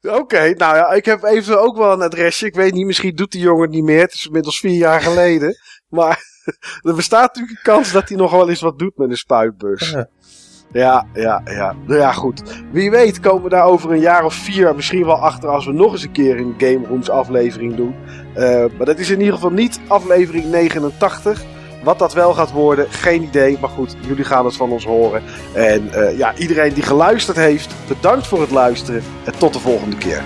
Oké, 0.00 0.54
nou 0.56 0.76
ja, 0.76 0.90
ik 0.90 1.04
heb 1.04 1.22
even 1.22 1.60
ook 1.60 1.76
wel 1.76 1.92
een 1.92 2.02
adresje. 2.02 2.46
Ik 2.46 2.54
weet 2.54 2.72
niet, 2.72 2.86
misschien 2.86 3.14
doet 3.14 3.32
die 3.32 3.40
jongen 3.40 3.62
het 3.62 3.70
niet 3.70 3.84
meer. 3.84 4.00
Het 4.00 4.14
is 4.14 4.26
inmiddels 4.26 4.58
vier 4.58 4.76
jaar 4.76 5.00
geleden. 5.00 5.54
Maar 5.88 6.22
er 6.88 6.94
bestaat 6.94 7.34
natuurlijk 7.34 7.56
een 7.56 7.72
kans 7.72 7.92
dat 7.92 8.08
hij 8.08 8.16
nog 8.16 8.30
wel 8.30 8.48
eens 8.48 8.60
wat 8.60 8.78
doet 8.78 8.96
met 8.96 9.10
een 9.10 9.16
spuitbus. 9.16 9.90
Ja. 9.90 10.08
Ja, 10.72 11.06
ja, 11.14 11.42
ja. 11.44 11.74
Nou 11.86 12.00
ja, 12.00 12.12
goed. 12.12 12.42
Wie 12.70 12.90
weet 12.90 13.20
komen 13.20 13.42
we 13.42 13.48
daar 13.48 13.64
over 13.64 13.92
een 13.92 14.00
jaar 14.00 14.24
of 14.24 14.34
vier 14.34 14.74
misschien 14.74 15.04
wel 15.04 15.16
achter 15.16 15.48
als 15.48 15.66
we 15.66 15.72
nog 15.72 15.92
eens 15.92 16.02
een 16.02 16.12
keer 16.12 16.38
een 16.38 16.54
Game 16.58 16.86
Rooms 16.88 17.10
aflevering 17.10 17.74
doen. 17.74 17.94
Uh, 18.36 18.64
maar 18.76 18.86
dat 18.86 18.98
is 18.98 19.10
in 19.10 19.18
ieder 19.18 19.34
geval 19.34 19.50
niet 19.50 19.80
aflevering 19.86 20.44
89. 20.44 21.42
Wat 21.82 21.98
dat 21.98 22.14
wel 22.14 22.32
gaat 22.32 22.52
worden, 22.52 22.90
geen 22.90 23.22
idee. 23.22 23.58
Maar 23.60 23.70
goed, 23.70 23.96
jullie 24.06 24.24
gaan 24.24 24.44
het 24.44 24.56
van 24.56 24.70
ons 24.70 24.84
horen. 24.84 25.22
En 25.54 25.90
uh, 25.94 26.18
ja, 26.18 26.34
iedereen 26.34 26.72
die 26.72 26.82
geluisterd 26.82 27.36
heeft, 27.36 27.74
bedankt 27.88 28.26
voor 28.26 28.40
het 28.40 28.50
luisteren. 28.50 29.02
En 29.24 29.38
tot 29.38 29.52
de 29.52 29.58
volgende 29.58 29.96
keer. 29.96 30.22